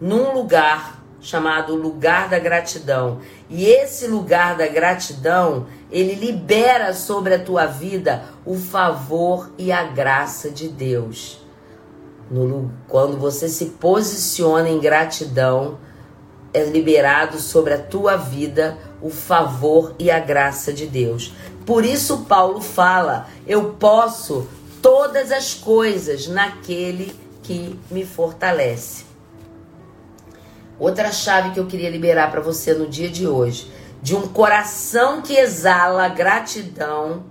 num 0.00 0.32
lugar 0.32 1.00
chamado 1.20 1.74
lugar 1.74 2.28
da 2.28 2.38
gratidão. 2.38 3.20
E 3.48 3.66
esse 3.66 4.06
lugar 4.06 4.56
da 4.56 4.66
gratidão, 4.66 5.66
ele 5.90 6.14
libera 6.14 6.94
sobre 6.94 7.34
a 7.34 7.38
tua 7.38 7.66
vida 7.66 8.24
o 8.44 8.56
favor 8.56 9.50
e 9.58 9.70
a 9.70 9.84
graça 9.84 10.50
de 10.50 10.68
Deus. 10.68 11.44
No, 12.30 12.70
quando 12.88 13.18
você 13.18 13.48
se 13.48 13.66
posiciona 13.66 14.68
em 14.68 14.80
gratidão, 14.80 15.78
é 16.52 16.64
liberado 16.64 17.38
sobre 17.38 17.74
a 17.74 17.78
tua 17.78 18.16
vida 18.16 18.78
o 19.02 19.10
favor 19.10 19.94
e 19.98 20.10
a 20.10 20.18
graça 20.18 20.72
de 20.72 20.86
Deus. 20.86 21.32
Por 21.64 21.84
isso, 21.84 22.24
Paulo 22.24 22.60
fala: 22.60 23.28
eu 23.46 23.74
posso 23.74 24.48
todas 24.82 25.30
as 25.30 25.54
coisas 25.54 26.26
naquele 26.26 27.14
que 27.42 27.78
me 27.90 28.04
fortalece. 28.04 29.04
Outra 30.78 31.12
chave 31.12 31.50
que 31.50 31.60
eu 31.60 31.66
queria 31.66 31.90
liberar 31.90 32.30
para 32.30 32.40
você 32.40 32.72
no 32.72 32.88
dia 32.88 33.08
de 33.08 33.26
hoje, 33.26 33.70
de 34.02 34.16
um 34.16 34.26
coração 34.26 35.20
que 35.20 35.36
exala 35.36 36.08
gratidão. 36.08 37.24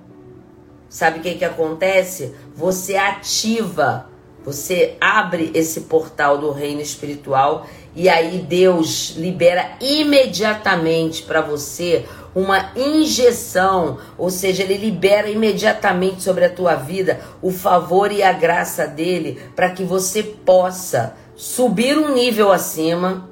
Sabe 0.87 1.19
o 1.19 1.21
que 1.21 1.35
que 1.35 1.45
acontece? 1.45 2.35
Você 2.55 2.95
ativa, 2.95 4.09
você 4.51 4.95
abre 4.99 5.51
esse 5.53 5.81
portal 5.81 6.39
do 6.39 6.51
reino 6.51 6.81
espiritual 6.81 7.67
e 7.95 8.09
aí 8.09 8.39
Deus 8.39 9.13
libera 9.15 9.73
imediatamente 9.79 11.21
para 11.21 11.39
você 11.39 12.05
uma 12.33 12.71
injeção, 12.75 13.97
ou 14.17 14.29
seja, 14.29 14.63
ele 14.63 14.77
libera 14.77 15.29
imediatamente 15.29 16.23
sobre 16.23 16.45
a 16.45 16.49
tua 16.49 16.75
vida 16.75 17.19
o 17.41 17.51
favor 17.51 18.11
e 18.11 18.23
a 18.23 18.31
graça 18.31 18.87
dele 18.87 19.39
para 19.55 19.69
que 19.69 19.83
você 19.83 20.23
possa 20.23 21.15
subir 21.35 21.95
um 21.97 22.13
nível 22.13 22.51
acima 22.51 23.29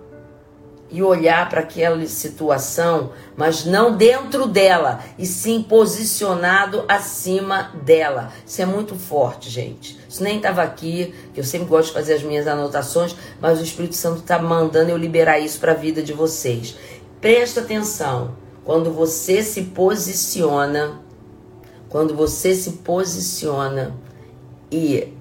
e 0.90 1.04
olhar 1.04 1.50
para 1.50 1.62
aquela 1.62 2.06
situação, 2.06 3.12
mas 3.36 3.66
não 3.66 3.96
dentro 3.96 4.48
dela, 4.48 5.02
e 5.18 5.26
sim 5.26 5.62
posicionado 5.62 6.86
acima 6.88 7.72
dela. 7.84 8.32
Isso 8.46 8.62
é 8.62 8.66
muito 8.66 8.96
forte, 8.96 9.50
gente. 9.50 10.00
Isso 10.08 10.24
nem 10.24 10.38
estava 10.38 10.64
aqui, 10.64 11.14
que 11.34 11.40
eu 11.40 11.44
sempre 11.44 11.68
gosto 11.68 11.88
de 11.88 11.94
fazer 11.94 12.14
as 12.14 12.24
minhas 12.24 12.48
anotações, 12.48 13.16
mas 13.42 13.60
o 13.60 13.64
Espírito 13.64 13.96
Santo 13.96 14.20
está 14.20 14.40
mandando 14.40 14.92
eu 14.92 14.98
liberar 14.98 15.40
isso 15.40 15.60
para 15.60 15.74
a 15.74 15.76
vida 15.76 16.02
de 16.02 16.14
vocês. 16.14 16.76
Presta 17.20 17.62
atenção, 17.62 18.36
quando 18.64 18.92
você 18.92 19.44
se 19.44 19.64
posiciona, 19.64 21.02
quando 21.90 22.16
você 22.16 22.56
se 22.56 22.72
posiciona 22.74 23.96
e 24.72 25.14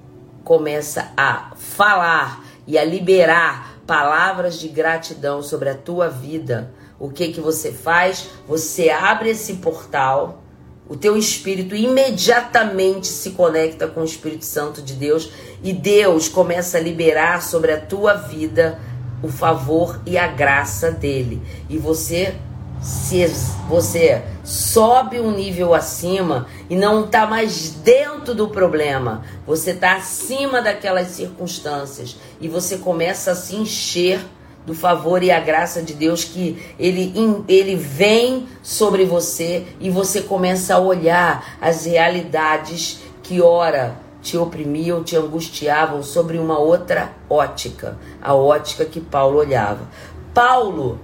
começa 0.45 1.13
a 1.17 1.53
falar 1.57 2.45
e 2.67 2.79
a 2.79 2.85
liberar 2.85 3.76
palavras 3.86 4.58
de 4.58 4.69
gratidão 4.69 5.42
sobre 5.42 5.69
a 5.69 5.74
tua 5.74 6.08
vida, 6.08 6.72
o 6.99 7.10
que 7.10 7.28
que 7.28 7.40
você 7.40 7.70
faz? 7.70 8.28
Você 8.49 8.90
abre 8.90 9.31
esse 9.31 9.54
portal, 9.54 10.42
o 10.88 10.97
teu 10.97 11.17
espírito 11.17 11.74
imediatamente 11.74 13.06
se 13.06 13.31
conecta 13.31 13.88
com 13.88 14.02
o 14.02 14.04
Espírito 14.04 14.44
Santo 14.44 14.81
de 14.81 14.94
Deus 14.94 15.31
e 15.62 15.72
Deus 15.72 16.28
começa 16.28 16.78
a 16.78 16.81
liberar 16.81 17.42
sobre 17.42 17.72
a 17.72 17.81
tua 17.81 18.15
vida 18.15 18.78
o 19.22 19.28
favor 19.28 20.01
e 20.06 20.17
a 20.17 20.28
graça 20.28 20.90
dele. 20.90 21.42
E 21.69 21.76
você 21.76 22.36
se 22.81 23.26
você 23.69 24.23
sobe 24.44 25.19
um 25.19 25.31
nível 25.31 25.75
acima 25.75 26.47
e 26.71 26.76
não 26.76 27.05
está 27.05 27.26
mais 27.26 27.71
dentro 27.71 28.35
do 28.35 28.49
problema, 28.49 29.23
você 29.47 29.71
está 29.71 29.97
acima 29.97 30.62
daquelas 30.62 31.09
circunstâncias 31.09 32.17
e 32.41 32.49
você 32.49 32.78
começa 32.78 33.33
a 33.33 33.35
se 33.35 33.57
encher 33.57 34.21
do 34.67 34.75
favor 34.75 35.23
e 35.23 35.31
a 35.31 35.39
graça 35.39 35.81
de 35.81 35.94
Deus 35.94 36.25
que 36.25 36.60
ele, 36.78 37.15
ele 37.49 37.76
vem 37.76 38.49
sobre 38.62 39.05
você 39.05 39.65
e 39.81 39.89
você 39.89 40.21
começa 40.21 40.75
a 40.75 40.78
olhar 40.78 41.57
as 41.60 41.87
realidades 41.87 43.01
que 43.23 43.41
ora 43.41 43.97
te 44.21 44.37
oprimiam, 44.37 45.05
te 45.05 45.17
angustiavam 45.17 46.03
sobre 46.03 46.37
uma 46.37 46.59
outra 46.59 47.12
ótica, 47.31 47.97
a 48.21 48.35
ótica 48.35 48.85
que 48.85 49.01
Paulo 49.01 49.39
olhava. 49.39 49.89
Paulo 50.35 51.01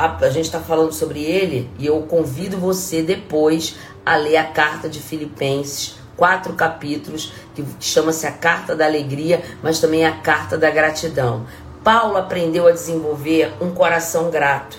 a, 0.00 0.16
a 0.24 0.30
gente 0.30 0.46
está 0.46 0.60
falando 0.60 0.92
sobre 0.92 1.22
ele 1.22 1.70
e 1.78 1.86
eu 1.86 2.00
convido 2.02 2.56
você 2.56 3.02
depois 3.02 3.76
a 4.04 4.16
ler 4.16 4.38
a 4.38 4.44
carta 4.44 4.88
de 4.88 4.98
Filipenses, 4.98 5.96
quatro 6.16 6.54
capítulos, 6.54 7.32
que 7.54 7.62
chama-se 7.78 8.26
a 8.26 8.32
Carta 8.32 8.74
da 8.74 8.86
Alegria, 8.86 9.42
mas 9.62 9.78
também 9.78 10.06
a 10.06 10.16
Carta 10.16 10.56
da 10.56 10.70
Gratidão. 10.70 11.46
Paulo 11.84 12.16
aprendeu 12.16 12.66
a 12.66 12.72
desenvolver 12.72 13.52
um 13.60 13.72
coração 13.72 14.30
grato. 14.30 14.78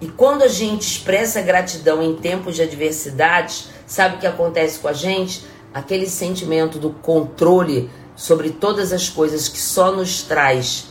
E 0.00 0.06
quando 0.06 0.42
a 0.42 0.48
gente 0.48 0.82
expressa 0.82 1.42
gratidão 1.42 2.00
em 2.00 2.14
tempos 2.14 2.54
de 2.54 2.62
adversidades, 2.62 3.68
sabe 3.84 4.16
o 4.16 4.18
que 4.20 4.26
acontece 4.28 4.78
com 4.78 4.86
a 4.86 4.92
gente? 4.92 5.44
Aquele 5.74 6.06
sentimento 6.06 6.78
do 6.78 6.90
controle 6.90 7.90
sobre 8.14 8.50
todas 8.50 8.92
as 8.92 9.08
coisas 9.08 9.48
que 9.48 9.58
só 9.58 9.90
nos 9.90 10.22
traz 10.22 10.87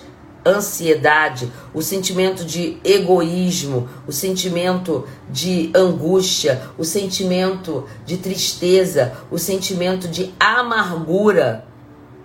ansiedade, 0.47 1.51
o 1.73 1.81
sentimento 1.81 2.45
de 2.45 2.77
egoísmo, 2.83 3.89
o 4.07 4.11
sentimento 4.11 5.05
de 5.29 5.71
angústia, 5.75 6.61
o 6.77 6.83
sentimento 6.83 7.85
de 8.05 8.17
tristeza, 8.17 9.13
o 9.29 9.37
sentimento 9.37 10.07
de 10.07 10.33
amargura. 10.39 11.65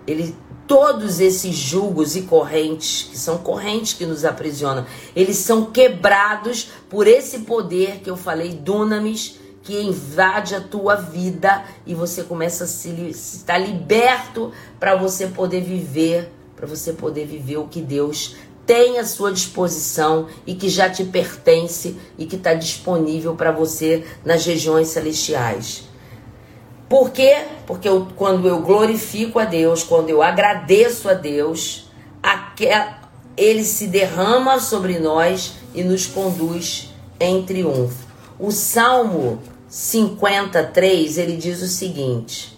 Ele 0.07 0.35
todos 0.67 1.19
esses 1.19 1.55
julgos 1.55 2.15
e 2.15 2.21
correntes, 2.21 3.03
que 3.11 3.17
são 3.17 3.37
correntes 3.37 3.93
que 3.93 4.05
nos 4.05 4.23
aprisionam, 4.23 4.85
eles 5.15 5.37
são 5.37 5.65
quebrados 5.65 6.69
por 6.89 7.05
esse 7.05 7.39
poder 7.39 7.99
que 7.99 8.09
eu 8.09 8.15
falei, 8.15 8.53
dunamis, 8.53 9.39
que 9.61 9.79
invade 9.79 10.55
a 10.55 10.61
tua 10.61 10.95
vida 10.95 11.63
e 11.85 11.93
você 11.93 12.23
começa 12.23 12.65
a 12.65 12.67
se 12.67 12.89
estar 13.09 13.57
liberto 13.57 14.51
para 14.79 14.95
você 14.95 15.27
poder 15.27 15.61
viver 15.61 16.32
para 16.63 16.73
você 16.73 16.93
poder 16.93 17.25
viver 17.25 17.57
o 17.57 17.67
que 17.67 17.81
Deus 17.81 18.37
tem 18.65 18.97
à 18.97 19.03
sua 19.03 19.33
disposição 19.33 20.27
e 20.47 20.55
que 20.55 20.69
já 20.69 20.89
te 20.89 21.03
pertence 21.03 21.97
e 22.17 22.25
que 22.25 22.37
está 22.37 22.53
disponível 22.53 23.35
para 23.35 23.51
você 23.51 24.05
nas 24.23 24.45
regiões 24.45 24.87
celestiais. 24.87 25.83
Por 26.87 27.09
quê? 27.09 27.35
Porque 27.67 27.89
eu, 27.89 28.07
quando 28.15 28.47
eu 28.47 28.61
glorifico 28.61 29.39
a 29.39 29.43
Deus, 29.43 29.83
quando 29.83 30.09
eu 30.09 30.23
agradeço 30.23 31.09
a 31.09 31.13
Deus, 31.13 31.91
ele 33.35 33.65
se 33.65 33.87
derrama 33.87 34.57
sobre 34.61 34.99
nós 34.99 35.55
e 35.75 35.83
nos 35.83 36.05
conduz 36.05 36.93
em 37.19 37.43
triunfo. 37.43 38.07
O 38.39 38.51
Salmo 38.51 39.41
53, 39.67 41.17
ele 41.17 41.35
diz 41.35 41.61
o 41.61 41.67
seguinte: 41.67 42.57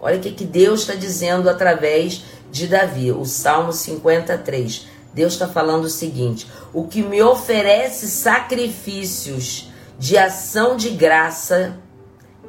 olha 0.00 0.16
o 0.16 0.20
que, 0.20 0.32
que 0.32 0.44
Deus 0.44 0.80
está 0.80 0.96
dizendo 0.96 1.48
através 1.48 2.24
de 2.56 2.66
Davi, 2.66 3.12
o 3.12 3.24
Salmo 3.24 3.72
53. 3.72 4.86
Deus 5.12 5.34
está 5.34 5.46
falando 5.46 5.84
o 5.84 5.90
seguinte: 5.90 6.46
o 6.72 6.88
que 6.88 7.02
me 7.02 7.22
oferece 7.22 8.08
sacrifícios 8.08 9.70
de 9.98 10.16
ação 10.16 10.76
de 10.76 10.90
graça, 10.90 11.78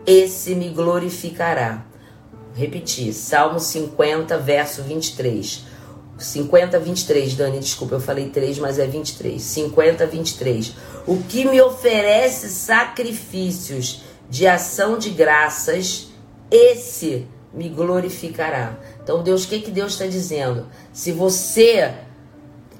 esse 0.05 0.55
me 0.55 0.69
glorificará. 0.69 1.85
Repetir, 2.53 3.13
Salmo 3.13 3.59
50, 3.59 4.37
verso 4.39 4.81
23. 4.81 5.65
50, 6.17 6.79
23, 6.79 7.35
Dani, 7.35 7.59
desculpa, 7.59 7.93
eu 7.93 7.99
falei 7.99 8.29
3, 8.29 8.57
mas 8.57 8.79
é 8.79 8.87
23. 8.87 9.39
50, 9.39 10.05
23. 10.07 10.73
O 11.05 11.17
que 11.17 11.45
me 11.45 11.61
oferece 11.61 12.49
sacrifícios 12.49 14.01
de 14.29 14.47
ação 14.47 14.97
de 14.97 15.11
graças, 15.11 16.07
esse 16.49 17.27
me 17.53 17.69
glorificará. 17.69 18.77
Então, 19.07 19.23
Deus, 19.23 19.45
o 19.45 19.47
que, 19.47 19.61
que 19.61 19.71
Deus 19.71 19.93
está 19.93 20.05
dizendo? 20.05 20.67
Se 20.91 21.13
você 21.13 21.93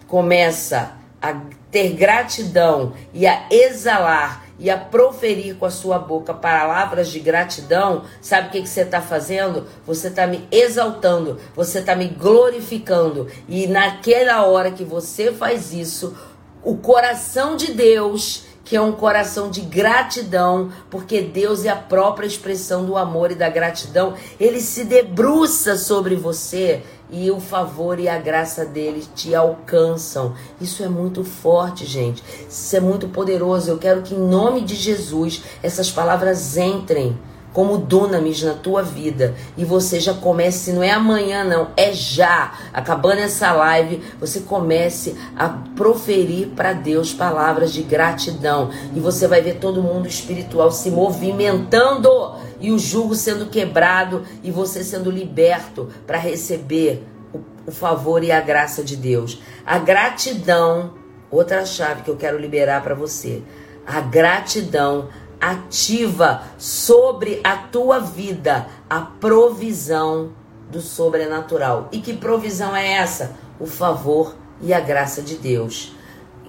começa 0.08 0.92
a 1.22 1.40
ter 1.72 1.94
gratidão 1.94 2.92
e 3.14 3.26
a 3.26 3.46
exalar 3.50 4.44
e 4.60 4.70
a 4.70 4.78
proferir 4.78 5.56
com 5.56 5.66
a 5.66 5.72
sua 5.72 5.98
boca 5.98 6.34
palavras 6.34 7.08
de 7.08 7.22
gratidão, 7.22 8.04
sabe 8.20 8.50
o 8.50 8.52
que, 8.52 8.62
que 8.62 8.68
você 8.68 8.82
está 8.82 9.02
fazendo? 9.02 9.68
Você 9.86 10.10
está 10.10 10.28
me 10.28 10.46
exaltando, 10.52 11.40
você 11.56 11.80
está 11.80 11.96
me 11.96 12.10
glorificando. 12.10 13.30
E 13.48 13.66
naquela 13.66 14.46
hora 14.46 14.72
que 14.72 14.84
você 14.84 15.32
faz 15.32 15.72
isso, 15.72 16.14
o 16.62 16.76
coração 16.76 17.56
de 17.56 17.72
Deus 17.72 18.44
que 18.68 18.76
é 18.76 18.82
um 18.82 18.92
coração 18.92 19.50
de 19.50 19.62
gratidão, 19.62 20.70
porque 20.90 21.22
Deus 21.22 21.64
é 21.64 21.70
a 21.70 21.76
própria 21.76 22.28
expressão 22.28 22.86
do 22.86 22.98
amor 22.98 23.32
e 23.32 23.36
da 23.36 23.48
gratidão. 23.48 24.14
Ele 24.38 24.60
se 24.60 24.84
debruça 24.84 25.78
sobre 25.78 26.18
você 26.18 26.84
e 27.10 27.32
o 27.32 27.40
favor 27.40 27.98
e 27.98 28.10
a 28.10 28.18
graça 28.18 28.66
dele 28.66 29.06
te 29.16 29.34
alcançam. 29.34 30.36
Isso 30.60 30.84
é 30.84 30.90
muito 30.90 31.24
forte, 31.24 31.86
gente. 31.86 32.22
Isso 32.50 32.76
é 32.76 32.82
muito 32.82 33.08
poderoso. 33.08 33.72
Eu 33.72 33.78
quero 33.78 34.02
que, 34.02 34.14
em 34.14 34.20
nome 34.20 34.60
de 34.60 34.76
Jesus, 34.76 35.44
essas 35.64 35.90
palavras 35.90 36.58
entrem 36.58 37.18
como 37.58 37.76
dunamis 37.80 38.44
na 38.44 38.54
tua 38.54 38.84
vida. 38.84 39.34
E 39.58 39.66
você 39.66 40.00
já 40.00 40.14
comece, 40.14 40.72
não 40.72 40.84
é 40.84 40.92
amanhã 40.92 41.44
não, 41.44 41.70
é 41.76 41.92
já, 41.92 42.54
acabando 42.72 43.18
essa 43.18 43.52
live, 43.52 44.00
você 44.20 44.42
comece 44.42 45.16
a 45.36 45.50
proferir 45.76 46.50
para 46.50 46.74
Deus 46.74 47.16
palavras 47.16 47.74
de 47.74 47.82
gratidão. 47.82 48.70
E 48.94 49.00
você 49.00 49.28
vai 49.28 49.42
ver 49.42 49.56
todo 49.56 49.82
mundo 49.82 50.08
espiritual 50.08 50.72
se 50.72 50.92
movimentando. 50.92 52.36
E 52.62 52.72
o 52.72 52.78
jugo 52.78 53.16
sendo 53.16 53.48
quebrado. 53.48 54.22
E 54.44 54.52
você 54.52 54.84
sendo 54.84 55.10
liberto 55.10 55.90
para 56.06 56.20
receber 56.20 57.08
o, 57.34 57.40
o 57.66 57.72
favor 57.72 58.24
e 58.24 58.32
a 58.32 58.40
graça 58.40 58.84
de 58.84 58.96
Deus. 58.96 59.42
A 59.66 59.80
gratidão, 59.80 60.94
outra 61.32 61.66
chave 61.66 62.04
que 62.04 62.12
eu 62.12 62.18
quero 62.18 62.38
liberar 62.38 62.84
para 62.84 62.94
você. 62.94 63.42
A 63.84 64.00
gratidão 64.00 65.08
ativa 65.40 66.44
sobre 66.58 67.40
a 67.44 67.58
tua 67.58 68.00
vida 68.00 68.68
a 68.90 69.02
provisão 69.02 70.32
do 70.72 70.82
sobrenatural. 70.82 71.90
E 71.92 72.00
que 72.00 72.14
provisão 72.14 72.76
é 72.76 72.94
essa? 72.94 73.36
O 73.60 73.66
favor 73.66 74.36
e 74.62 74.74
a 74.74 74.80
graça 74.80 75.22
de 75.22 75.36
Deus. 75.36 75.94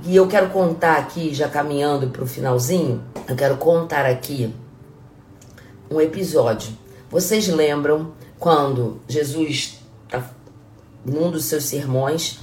E 0.05 0.15
eu 0.15 0.27
quero 0.27 0.51
contar 0.51 0.99
aqui, 0.99 1.35
já 1.35 1.49
caminhando 1.49 2.09
para 2.09 2.23
o 2.23 2.27
finalzinho, 2.27 3.03
eu 3.29 3.37
quero 3.37 3.57
contar 3.57 4.07
aqui 4.07 4.55
um 5.91 6.01
episódio. 6.01 6.73
Vocês 7.11 7.49
lembram 7.49 8.13
quando 8.39 9.01
Jesus 9.09 9.81
está 10.07 10.31
num 11.05 11.31
dos 11.31 11.47
seus 11.47 11.65
sermões 11.65 12.39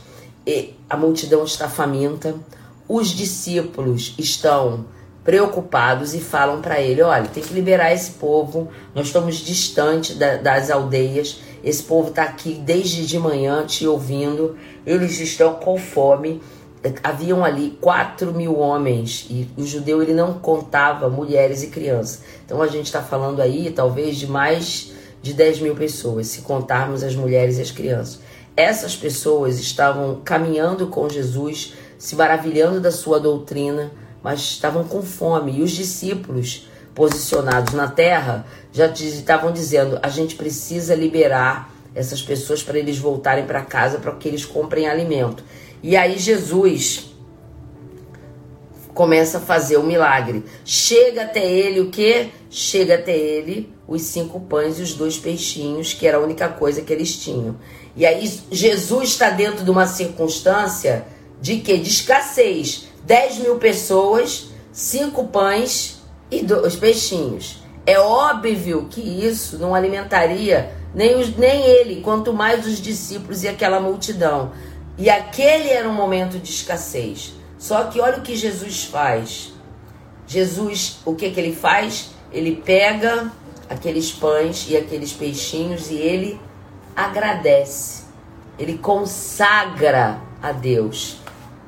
a 0.88 0.96
multidão 0.96 1.44
está 1.44 1.68
faminta, 1.68 2.36
os 2.88 3.10
discípulos 3.10 4.14
estão 4.18 4.86
preocupados 5.26 6.14
e 6.14 6.20
falam 6.22 6.62
para 6.62 6.80
ele: 6.80 7.02
olha, 7.02 7.26
tem 7.28 7.44
que 7.44 7.54
liberar 7.54 7.92
esse 7.92 8.12
povo, 8.12 8.70
nós 8.94 9.08
estamos 9.08 9.38
distante 9.38 10.14
da- 10.14 10.38
das 10.38 10.70
aldeias, 10.70 11.42
esse 11.64 11.84
povo 11.84 12.10
está 12.10 12.24
aqui 12.24 12.54
desde 12.54 13.06
de 13.06 13.18
manhã 13.20 13.66
te 13.66 13.86
ouvindo, 13.88 14.56
eles 14.86 15.20
estão 15.20 15.56
com 15.56 15.78
fome. 15.78 16.42
Haviam 17.04 17.44
ali 17.44 17.76
4 17.82 18.32
mil 18.32 18.60
homens 18.60 19.26
e 19.28 19.48
o 19.58 19.66
judeu 19.66 20.04
ele 20.04 20.14
não 20.14 20.34
contava 20.36 21.10
mulheres 21.10 21.64
e 21.64 21.68
crianças. 21.68 22.22
Então 22.46 22.62
a 22.62 22.68
gente 22.68 22.86
está 22.86 23.02
falando 23.02 23.42
aí 23.42 23.72
talvez 23.72 24.18
de 24.18 24.28
mais 24.28 24.92
de 25.20 25.34
10 25.34 25.62
mil 25.62 25.76
pessoas, 25.76 26.28
se 26.28 26.42
contarmos 26.42 27.02
as 27.02 27.16
mulheres 27.16 27.58
e 27.58 27.62
as 27.64 27.72
crianças. 27.72 28.20
Essas 28.56 28.96
pessoas 28.96 29.60
estavam 29.60 30.22
caminhando 30.24 30.86
com 30.86 31.10
Jesus, 31.10 31.74
se 31.98 32.16
maravilhando 32.16 32.80
da 32.80 32.92
sua 32.92 33.20
doutrina, 33.20 33.92
mas 34.26 34.40
estavam 34.40 34.84
com 34.84 35.04
fome. 35.04 35.60
E 35.60 35.62
os 35.62 35.70
discípulos, 35.70 36.68
posicionados 36.96 37.76
na 37.76 37.88
terra, 37.88 38.44
já 38.74 38.88
estavam 38.88 39.52
dizendo: 39.52 40.00
a 40.02 40.10
gente 40.10 40.34
precisa 40.34 40.96
liberar 40.96 41.72
essas 41.94 42.24
pessoas 42.24 42.64
para 42.64 42.80
eles 42.80 42.98
voltarem 42.98 43.46
para 43.46 43.62
casa 43.62 44.00
para 44.00 44.12
que 44.14 44.28
eles 44.28 44.44
comprem 44.44 44.88
alimento. 44.88 45.44
E 45.84 45.96
aí 45.96 46.18
Jesus 46.18 47.12
começa 48.96 49.38
a 49.38 49.42
fazer 49.42 49.78
o 49.78 49.84
milagre. 49.84 50.44
Chega 50.66 51.26
até 51.26 51.46
ele 51.46 51.82
o 51.82 51.92
que? 51.92 52.32
Chega 52.50 52.96
até 52.96 53.16
ele 53.16 53.72
os 53.88 54.02
cinco 54.02 54.40
pães 54.40 54.80
e 54.80 54.82
os 54.82 54.96
dois 54.96 55.20
peixinhos, 55.20 55.94
que 55.94 56.08
era 56.08 56.18
a 56.18 56.20
única 56.20 56.50
coisa 56.50 56.82
que 56.82 56.92
eles 56.92 57.16
tinham. 57.16 57.58
E 57.96 58.08
aí 58.08 58.28
Jesus 58.52 59.10
está 59.10 59.30
dentro 59.30 59.64
de 59.64 59.70
uma 59.70 59.86
circunstância 59.86 61.06
de 61.40 61.58
que? 61.58 61.78
De 61.78 61.92
escassez. 61.92 62.95
10 63.06 63.40
mil 63.40 63.58
pessoas, 63.58 64.50
cinco 64.74 65.28
pães 65.28 66.02
e 66.32 66.44
dois 66.44 66.76
peixinhos. 66.76 67.64
É 67.86 68.00
óbvio 68.00 68.88
que 68.90 69.00
isso 69.00 69.60
não 69.60 69.76
alimentaria 69.76 70.76
nem, 70.94 71.20
os, 71.20 71.36
nem 71.38 71.62
ele, 71.62 72.02
quanto 72.02 72.34
mais 72.34 72.66
os 72.66 72.82
discípulos 72.82 73.44
e 73.44 73.48
aquela 73.48 73.80
multidão. 73.80 74.54
E 74.98 75.10
aquele 75.10 75.70
era 75.70 75.88
um 75.88 75.94
momento 75.94 76.40
de 76.40 76.50
escassez. 76.50 77.34
Só 77.60 77.84
que 77.86 78.00
olha 78.00 78.18
o 78.18 78.22
que 78.22 78.36
Jesus 78.36 78.86
faz. 78.86 79.54
Jesus, 80.26 81.00
o 81.06 81.14
que 81.14 81.30
que 81.30 81.40
ele 81.40 81.56
faz? 81.56 82.10
Ele 82.32 82.56
pega 82.56 83.32
aqueles 83.70 84.12
pães 84.12 84.66
e 84.68 84.76
aqueles 84.76 85.14
peixinhos 85.14 85.92
e 85.92 85.96
ele 85.96 86.40
agradece. 86.96 88.06
Ele 88.58 88.78
consagra 88.78 90.20
a 90.42 90.52
Deus. 90.52 91.18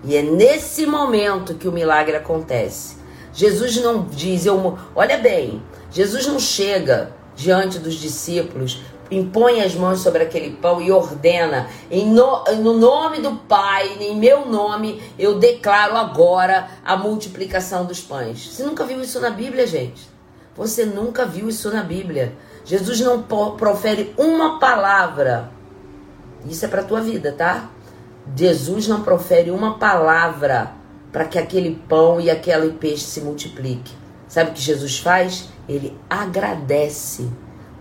E 0.04 0.16
é 0.16 0.22
nesse 0.22 0.86
momento 0.86 1.56
que 1.56 1.68
o 1.68 1.72
milagre 1.72 2.16
acontece. 2.16 2.98
Jesus 3.34 3.78
não 3.78 4.06
diz, 4.06 4.46
eu, 4.46 4.78
olha 4.96 5.18
bem, 5.18 5.62
Jesus 5.92 6.26
não 6.26 6.40
chega 6.40 7.12
diante 7.36 7.78
dos 7.78 7.96
discípulos, 7.96 8.82
impõe 9.12 9.62
as 9.62 9.76
mãos 9.76 10.02
sobre 10.02 10.24
aquele 10.24 10.52
pão 10.56 10.82
e 10.82 10.92
ordena, 10.92 11.68
em 11.90 12.10
no, 12.10 12.44
no 12.56 12.74
nome 12.74 13.20
do 13.20 13.36
Pai, 13.36 13.98
em 14.00 14.18
meu 14.18 14.46
nome, 14.46 15.02
eu 15.18 15.40
declaro 15.40 15.96
agora 15.96 16.68
a 16.84 16.98
multiplicação 16.98 17.86
dos 17.86 18.02
pães. 18.02 18.48
Você 18.48 18.64
nunca 18.64 18.86
viu 18.86 19.02
isso 19.02 19.20
na 19.20 19.30
Bíblia, 19.30 19.68
gente? 19.68 20.10
Você 20.56 20.86
nunca 20.86 21.26
viu 21.26 21.48
isso 21.48 21.72
na 21.72 21.84
Bíblia. 21.84 22.36
Jesus 22.66 23.00
não 23.00 23.22
profere 23.22 24.14
uma 24.18 24.60
palavra. 24.60 25.52
Isso 26.50 26.66
é 26.66 26.68
para 26.68 26.84
tua 26.84 27.00
vida, 27.00 27.32
tá? 27.32 27.70
Jesus 28.36 28.88
não 28.88 29.04
profere 29.04 29.52
uma 29.52 29.78
palavra 29.78 30.72
para 31.12 31.26
que 31.26 31.40
aquele 31.40 31.76
pão 31.88 32.20
e 32.20 32.30
aquele 32.30 32.74
peixe 32.74 33.06
se 33.06 33.22
multiplique. 33.22 33.94
Sabe 34.28 34.52
o 34.52 34.54
que 34.54 34.62
Jesus 34.62 35.00
faz? 35.00 35.50
Ele 35.68 35.98
agradece, 36.10 37.30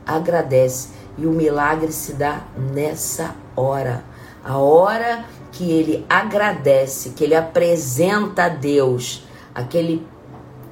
agradece. 0.06 0.90
E 1.18 1.26
o 1.26 1.32
milagre 1.32 1.92
se 1.92 2.12
dá 2.12 2.44
nessa 2.56 3.34
hora. 3.56 4.04
A 4.44 4.58
hora 4.58 5.24
que 5.50 5.70
ele 5.70 6.04
agradece, 6.08 7.10
que 7.10 7.24
ele 7.24 7.34
apresenta 7.34 8.44
a 8.44 8.48
Deus 8.48 9.24
aquele, 9.54 10.06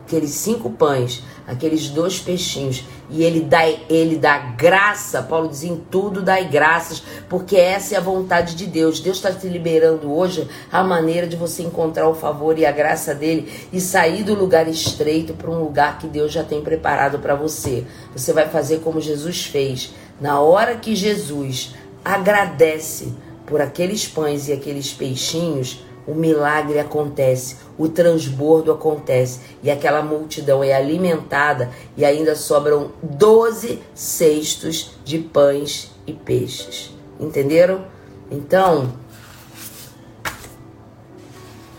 aqueles 0.07 0.31
cinco 0.31 0.71
pães, 0.71 1.25
aqueles 1.47 1.89
dois 1.89 2.19
peixinhos, 2.19 2.85
e 3.11 3.23
ele 3.23 3.41
dá, 3.41 3.67
ele 3.89 4.17
dá 4.17 4.39
graça. 4.39 5.23
Paulo 5.23 5.49
diz: 5.49 5.63
em 5.63 5.77
tudo 5.91 6.23
dai 6.23 6.49
graças, 6.49 7.03
porque 7.29 7.57
essa 7.57 7.95
é 7.95 7.99
a 7.99 8.01
vontade 8.01 8.55
de 8.55 8.67
Deus. 8.67 9.01
Deus 9.01 9.17
está 9.17 9.33
te 9.33 9.47
liberando 9.49 10.13
hoje 10.13 10.49
a 10.73 10.83
maneira 10.83 11.27
de 11.27 11.37
você 11.37 11.63
encontrar 11.63 12.09
o 12.09 12.15
favor 12.15 12.59
e 12.59 12.67
a 12.67 12.73
graça 12.73 13.15
dele 13.15 13.53
e 13.73 13.81
sair 13.81 14.23
do 14.23 14.35
lugar 14.35 14.69
estreito 14.69 15.35
para 15.35 15.51
um 15.51 15.63
lugar 15.63 15.99
que 15.99 16.07
Deus 16.07 16.33
já 16.33 16.43
tem 16.43 16.63
preparado 16.63 17.19
para 17.19 17.35
você. 17.35 17.85
Você 18.15 18.33
vai 18.33 18.49
fazer 18.49 18.81
como 18.81 19.01
Jesus 19.01 19.45
fez. 19.45 19.93
Na 20.21 20.41
hora 20.41 20.77
que 20.77 20.95
Jesus 20.95 21.75
agradece 22.05 23.13
por 23.47 23.61
aqueles 23.61 24.07
pães 24.07 24.49
e 24.49 24.53
aqueles 24.53 24.93
peixinhos, 24.93 25.85
o 26.07 26.15
milagre 26.15 26.79
acontece, 26.79 27.57
o 27.79 27.89
transbordo 27.89 28.71
acontece 28.71 29.41
e 29.63 29.71
aquela 29.71 30.03
multidão 30.03 30.63
é 30.63 30.75
alimentada 30.75 31.71
e 31.97 32.05
ainda 32.05 32.35
sobram 32.37 32.93
12 33.03 33.81
cestos 33.95 34.93
de 35.05 35.19
pães 35.19 35.91
e 36.07 36.13
peixes. 36.13 36.95
Entenderam? 37.19 37.85
Então, 38.31 38.93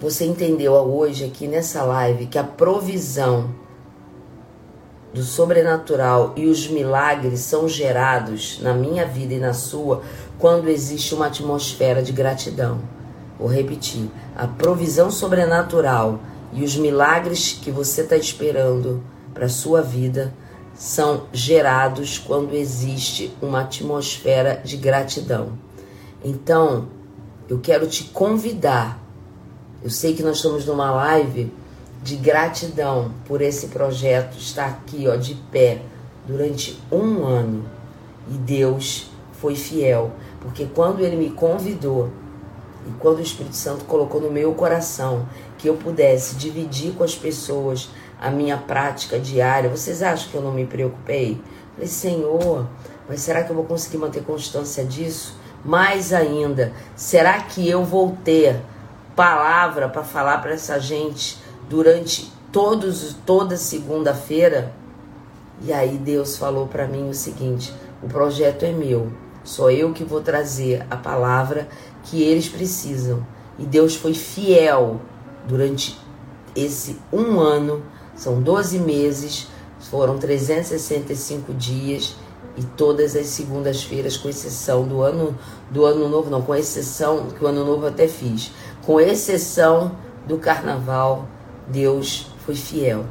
você 0.01 0.25
entendeu 0.25 0.73
hoje 0.73 1.25
aqui 1.25 1.47
nessa 1.47 1.83
live 1.83 2.27
que 2.27 2.37
a 2.37 2.43
provisão 2.43 3.49
do 5.13 5.23
sobrenatural 5.23 6.33
e 6.35 6.45
os 6.45 6.67
milagres 6.67 7.39
são 7.39 7.69
gerados 7.69 8.59
na 8.61 8.73
minha 8.73 9.05
vida 9.05 9.33
e 9.33 9.39
na 9.39 9.53
sua 9.53 10.03
quando 10.37 10.67
existe 10.67 11.15
uma 11.15 11.27
atmosfera 11.27 12.03
de 12.03 12.11
gratidão. 12.11 12.81
Vou 13.37 13.49
repetir: 13.49 14.09
a 14.35 14.47
provisão 14.47 15.11
sobrenatural 15.11 16.19
e 16.53 16.63
os 16.63 16.75
milagres 16.75 17.59
que 17.61 17.69
você 17.69 18.01
está 18.01 18.15
esperando 18.15 19.03
para 19.33 19.49
sua 19.49 19.81
vida 19.81 20.33
são 20.73 21.27
gerados 21.31 22.17
quando 22.17 22.53
existe 22.53 23.35
uma 23.41 23.61
atmosfera 23.61 24.61
de 24.63 24.77
gratidão. 24.77 25.53
Então, 26.23 26.87
eu 27.47 27.59
quero 27.59 27.87
te 27.87 28.05
convidar. 28.05 28.99
Eu 29.83 29.89
sei 29.89 30.15
que 30.15 30.23
nós 30.23 30.37
estamos 30.37 30.65
numa 30.65 30.91
live 30.91 31.51
de 32.03 32.15
gratidão 32.15 33.11
por 33.25 33.41
esse 33.41 33.67
projeto 33.67 34.37
estar 34.37 34.65
aqui, 34.65 35.07
ó, 35.07 35.15
de 35.15 35.35
pé 35.51 35.81
durante 36.27 36.79
um 36.91 37.25
ano. 37.25 37.65
E 38.29 38.33
Deus 38.33 39.09
foi 39.33 39.55
fiel, 39.55 40.11
porque 40.41 40.65
quando 40.65 41.01
Ele 41.01 41.15
me 41.15 41.29
convidou 41.29 42.09
e 42.85 42.91
quando 42.99 43.17
o 43.17 43.21
Espírito 43.21 43.55
Santo 43.55 43.85
colocou 43.85 44.21
no 44.21 44.29
meu 44.29 44.53
coração 44.53 45.27
que 45.57 45.67
eu 45.67 45.75
pudesse 45.75 46.35
dividir 46.35 46.93
com 46.93 47.03
as 47.03 47.15
pessoas 47.15 47.89
a 48.21 48.29
minha 48.29 48.57
prática 48.57 49.19
diária, 49.19 49.69
vocês 49.69 50.03
acham 50.03 50.29
que 50.29 50.35
eu 50.35 50.41
não 50.41 50.51
me 50.51 50.65
preocupei? 50.65 51.41
Falei, 51.73 51.87
Senhor, 51.87 52.67
mas 53.09 53.21
será 53.21 53.43
que 53.43 53.49
eu 53.49 53.55
vou 53.55 53.65
conseguir 53.65 53.97
manter 53.97 54.23
constância 54.23 54.85
disso? 54.85 55.35
Mais 55.63 56.13
ainda, 56.13 56.73
será 56.95 57.41
que 57.41 57.67
eu 57.67 57.83
vou 57.83 58.15
ter 58.23 58.61
palavra 59.15 59.89
para 59.89 60.03
falar 60.03 60.37
para 60.39 60.53
essa 60.53 60.79
gente 60.79 61.39
durante 61.67 62.31
todos, 62.51 63.15
toda 63.25 63.57
segunda-feira? 63.57 64.71
E 65.61 65.73
aí 65.73 65.97
Deus 65.97 66.37
falou 66.37 66.67
para 66.67 66.87
mim 66.87 67.09
o 67.09 67.13
seguinte: 67.13 67.73
o 68.03 68.07
projeto 68.07 68.63
é 68.63 68.71
meu, 68.71 69.11
sou 69.43 69.71
eu 69.71 69.91
que 69.91 70.03
vou 70.03 70.21
trazer 70.21 70.85
a 70.89 70.95
palavra 70.95 71.67
que 72.05 72.21
eles 72.21 72.47
precisam. 72.47 73.25
E 73.59 73.65
Deus 73.65 73.95
foi 73.95 74.13
fiel 74.13 75.01
durante 75.47 75.97
esse 76.55 76.97
um 77.11 77.39
ano, 77.39 77.83
são 78.15 78.41
12 78.41 78.79
meses, 78.79 79.47
foram 79.79 80.17
365 80.17 81.53
dias 81.53 82.15
e 82.57 82.63
todas 82.63 83.15
as 83.15 83.27
segundas-feiras, 83.27 84.15
com 84.15 84.29
exceção 84.29 84.87
do 84.87 85.01
ano 85.01 85.37
do 85.69 85.85
ano 85.85 86.07
novo, 86.07 86.29
não, 86.29 86.41
com 86.41 86.55
exceção 86.55 87.27
que 87.27 87.43
o 87.43 87.47
ano 87.47 87.65
novo 87.65 87.83
eu 87.83 87.89
até 87.89 88.07
fiz, 88.07 88.51
com 88.85 88.99
exceção 88.99 89.91
do 90.25 90.37
carnaval, 90.37 91.27
Deus 91.67 92.27
foi 92.45 92.55
fiel. 92.55 93.05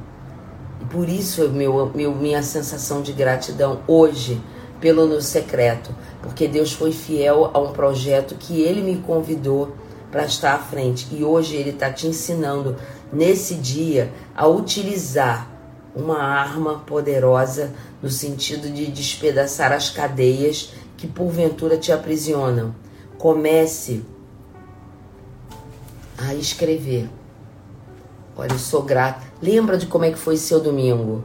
E 0.80 0.84
por 0.86 1.08
isso 1.08 1.48
meu, 1.50 1.90
meu, 1.94 2.14
minha 2.14 2.42
sensação 2.42 3.02
de 3.02 3.12
gratidão 3.12 3.80
hoje 3.86 4.40
pelo 4.80 5.06
no 5.06 5.20
secreto, 5.20 5.94
porque 6.24 6.48
Deus 6.48 6.72
foi 6.72 6.90
fiel 6.90 7.50
a 7.52 7.58
um 7.58 7.74
projeto 7.74 8.34
que 8.34 8.62
Ele 8.62 8.80
me 8.80 8.96
convidou 9.02 9.76
para 10.10 10.24
estar 10.24 10.54
à 10.54 10.58
frente. 10.58 11.06
E 11.12 11.22
hoje 11.22 11.54
Ele 11.54 11.68
está 11.68 11.92
te 11.92 12.06
ensinando 12.06 12.76
nesse 13.12 13.56
dia 13.56 14.10
a 14.34 14.46
utilizar 14.46 15.46
uma 15.94 16.18
arma 16.18 16.78
poderosa 16.78 17.74
no 18.02 18.08
sentido 18.08 18.72
de 18.72 18.86
despedaçar 18.86 19.70
as 19.70 19.90
cadeias 19.90 20.72
que 20.96 21.06
porventura 21.06 21.76
te 21.76 21.92
aprisionam. 21.92 22.74
Comece 23.18 24.02
a 26.16 26.34
escrever. 26.34 27.10
Olha, 28.34 28.50
eu 28.50 28.58
sou 28.58 28.82
grata. 28.82 29.22
Lembra 29.42 29.76
de 29.76 29.86
como 29.86 30.06
é 30.06 30.10
que 30.10 30.18
foi 30.18 30.38
seu 30.38 30.58
domingo? 30.58 31.22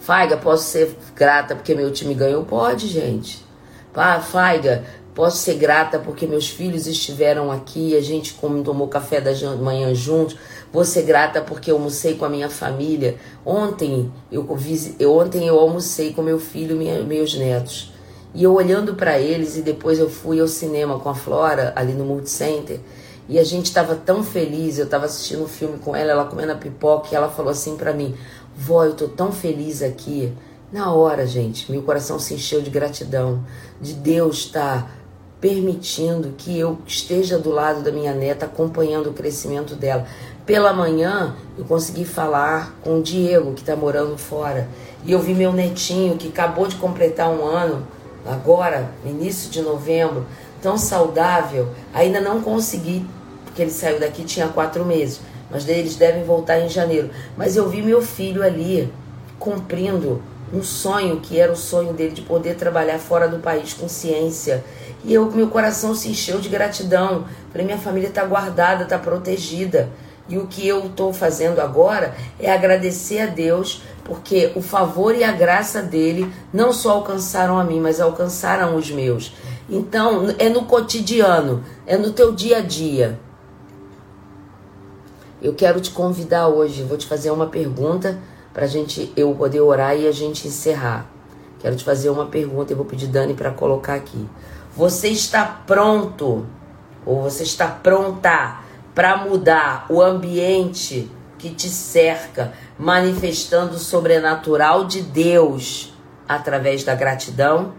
Faiga, 0.00 0.36
posso 0.36 0.64
ser 0.64 0.98
grata 1.14 1.54
porque 1.54 1.72
meu 1.72 1.92
time 1.92 2.14
ganhou? 2.14 2.44
Pode, 2.44 2.88
gente. 2.88 3.48
Pá, 3.92 4.20
Faiga, 4.20 4.84
posso 5.14 5.38
ser 5.38 5.54
grata 5.54 5.98
porque 5.98 6.26
meus 6.26 6.48
filhos 6.48 6.86
estiveram 6.86 7.50
aqui, 7.50 7.96
a 7.96 8.00
gente 8.00 8.34
tomou 8.64 8.88
café 8.88 9.20
da 9.20 9.32
manhã 9.56 9.92
juntos. 9.94 10.36
Vou 10.72 10.84
ser 10.84 11.02
grata 11.02 11.40
porque 11.40 11.70
eu 11.70 11.76
almocei 11.76 12.14
com 12.14 12.24
a 12.24 12.28
minha 12.28 12.48
família. 12.48 13.16
Ontem 13.44 14.10
eu, 14.30 14.46
eu- 14.98 15.12
ontem 15.16 15.46
eu 15.46 15.58
almocei 15.58 16.12
com 16.12 16.22
meu 16.22 16.38
filho 16.38 16.80
e 16.80 17.02
meus 17.02 17.34
netos. 17.36 17.92
E 18.32 18.44
eu 18.44 18.54
olhando 18.54 18.94
para 18.94 19.18
eles 19.18 19.56
e 19.56 19.62
depois 19.62 19.98
eu 19.98 20.08
fui 20.08 20.38
ao 20.40 20.46
cinema 20.46 21.00
com 21.00 21.08
a 21.08 21.14
Flora 21.14 21.72
ali 21.74 21.92
no 21.92 22.04
Multicenter. 22.04 22.78
E 23.28 23.38
a 23.38 23.44
gente 23.44 23.66
estava 23.66 23.94
tão 23.96 24.22
feliz, 24.22 24.78
eu 24.78 24.84
estava 24.84 25.06
assistindo 25.06 25.42
um 25.44 25.48
filme 25.48 25.78
com 25.78 25.94
ela, 25.94 26.10
ela 26.12 26.24
comendo 26.24 26.52
a 26.52 26.56
pipoca, 26.56 27.08
e 27.12 27.14
ela 27.14 27.28
falou 27.28 27.50
assim 27.50 27.76
para 27.76 27.92
mim: 27.92 28.14
Vó, 28.56 28.84
eu 28.84 28.94
tô 28.94 29.08
tão 29.08 29.32
feliz 29.32 29.82
aqui. 29.82 30.32
Na 30.72 30.92
hora, 30.92 31.26
gente, 31.26 31.68
meu 31.68 31.82
coração 31.82 32.20
se 32.20 32.34
encheu 32.34 32.62
de 32.62 32.70
gratidão, 32.70 33.44
de 33.80 33.92
Deus 33.92 34.38
estar 34.38 34.88
permitindo 35.40 36.32
que 36.38 36.56
eu 36.56 36.78
esteja 36.86 37.36
do 37.40 37.50
lado 37.50 37.82
da 37.82 37.90
minha 37.90 38.14
neta, 38.14 38.46
acompanhando 38.46 39.10
o 39.10 39.12
crescimento 39.12 39.74
dela. 39.74 40.06
Pela 40.46 40.72
manhã, 40.72 41.34
eu 41.58 41.64
consegui 41.64 42.04
falar 42.04 42.72
com 42.82 43.00
o 43.00 43.02
Diego, 43.02 43.52
que 43.54 43.62
está 43.62 43.74
morando 43.74 44.16
fora. 44.16 44.68
E 45.04 45.10
eu 45.10 45.18
vi 45.18 45.34
meu 45.34 45.52
netinho, 45.52 46.16
que 46.16 46.28
acabou 46.28 46.68
de 46.68 46.76
completar 46.76 47.28
um 47.28 47.44
ano, 47.44 47.84
agora, 48.24 48.92
início 49.04 49.50
de 49.50 49.60
novembro, 49.62 50.24
tão 50.62 50.78
saudável. 50.78 51.70
Ainda 51.92 52.20
não 52.20 52.42
consegui, 52.42 53.04
porque 53.44 53.60
ele 53.60 53.72
saiu 53.72 53.98
daqui 53.98 54.22
tinha 54.22 54.46
quatro 54.46 54.84
meses, 54.84 55.20
mas 55.50 55.66
eles 55.68 55.96
devem 55.96 56.22
voltar 56.22 56.60
em 56.60 56.68
janeiro. 56.68 57.10
Mas 57.36 57.56
eu 57.56 57.68
vi 57.68 57.82
meu 57.82 58.00
filho 58.00 58.40
ali 58.40 58.92
cumprindo 59.36 60.22
um 60.52 60.62
sonho 60.62 61.20
que 61.20 61.38
era 61.38 61.52
o 61.52 61.56
sonho 61.56 61.92
dele 61.92 62.12
de 62.12 62.22
poder 62.22 62.56
trabalhar 62.56 62.98
fora 62.98 63.28
do 63.28 63.38
país 63.38 63.72
com 63.72 63.88
ciência. 63.88 64.64
E 65.04 65.14
eu, 65.14 65.30
meu 65.30 65.48
coração 65.48 65.94
se 65.94 66.08
encheu 66.08 66.40
de 66.40 66.48
gratidão. 66.48 67.24
Falei, 67.50 67.66
minha 67.66 67.78
família 67.78 68.08
está 68.08 68.24
guardada, 68.24 68.84
está 68.84 68.98
protegida. 68.98 69.88
E 70.28 70.38
o 70.38 70.46
que 70.46 70.66
eu 70.66 70.86
estou 70.86 71.12
fazendo 71.12 71.60
agora 71.60 72.14
é 72.38 72.52
agradecer 72.52 73.20
a 73.20 73.26
Deus, 73.26 73.82
porque 74.04 74.52
o 74.54 74.62
favor 74.62 75.14
e 75.14 75.24
a 75.24 75.32
graça 75.32 75.82
dele 75.82 76.32
não 76.52 76.72
só 76.72 76.92
alcançaram 76.92 77.58
a 77.58 77.64
mim, 77.64 77.80
mas 77.80 78.00
alcançaram 78.00 78.76
os 78.76 78.90
meus. 78.90 79.32
Então, 79.68 80.34
é 80.38 80.48
no 80.48 80.64
cotidiano, 80.66 81.64
é 81.86 81.96
no 81.96 82.12
teu 82.12 82.32
dia 82.32 82.58
a 82.58 82.60
dia. 82.60 83.18
Eu 85.42 85.54
quero 85.54 85.80
te 85.80 85.90
convidar 85.90 86.48
hoje, 86.48 86.82
vou 86.82 86.98
te 86.98 87.06
fazer 87.06 87.30
uma 87.30 87.46
pergunta 87.46 88.18
para 88.52 88.66
gente 88.66 89.12
eu 89.16 89.34
poder 89.34 89.60
orar 89.60 89.96
e 89.96 90.06
a 90.06 90.12
gente 90.12 90.48
encerrar. 90.48 91.06
Quero 91.60 91.76
te 91.76 91.84
fazer 91.84 92.10
uma 92.10 92.26
pergunta 92.26 92.72
e 92.72 92.76
vou 92.76 92.84
pedir 92.84 93.06
Dani 93.06 93.34
para 93.34 93.50
colocar 93.50 93.94
aqui. 93.94 94.28
Você 94.74 95.08
está 95.08 95.44
pronto 95.44 96.46
ou 97.04 97.22
você 97.22 97.42
está 97.42 97.68
pronta 97.68 98.58
para 98.94 99.16
mudar 99.18 99.86
o 99.88 100.00
ambiente 100.00 101.10
que 101.38 101.50
te 101.50 101.68
cerca, 101.68 102.52
manifestando 102.78 103.76
o 103.76 103.78
sobrenatural 103.78 104.84
de 104.84 105.02
Deus 105.02 105.92
através 106.28 106.82
da 106.82 106.94
gratidão? 106.94 107.72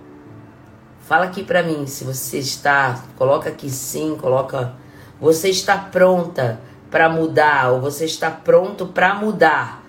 Fala 1.01 1.25
aqui 1.25 1.43
para 1.43 1.63
mim 1.63 1.85
se 1.87 2.03
você 2.03 2.37
está, 2.37 3.03
coloca 3.17 3.49
aqui 3.49 3.69
sim, 3.69 4.15
coloca 4.19 4.73
você 5.19 5.49
está 5.49 5.77
pronta 5.77 6.59
para 6.89 7.09
mudar 7.09 7.71
ou 7.71 7.81
você 7.81 8.05
está 8.05 8.31
pronto 8.31 8.87
para 8.87 9.13
mudar 9.15 9.80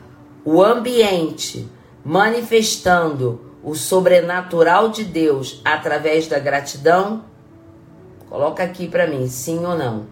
o 0.45 0.63
ambiente, 0.63 1.69
manifestando 2.05 3.41
o 3.63 3.75
sobrenatural 3.75 4.89
de 4.89 5.05
Deus 5.05 5.61
através 5.65 6.27
da 6.27 6.39
gratidão? 6.39 7.25
Coloca 8.29 8.63
aqui 8.63 8.89
para 8.89 9.07
mim, 9.07 9.29
sim 9.29 9.65
ou 9.65 9.77
não. 9.77 10.07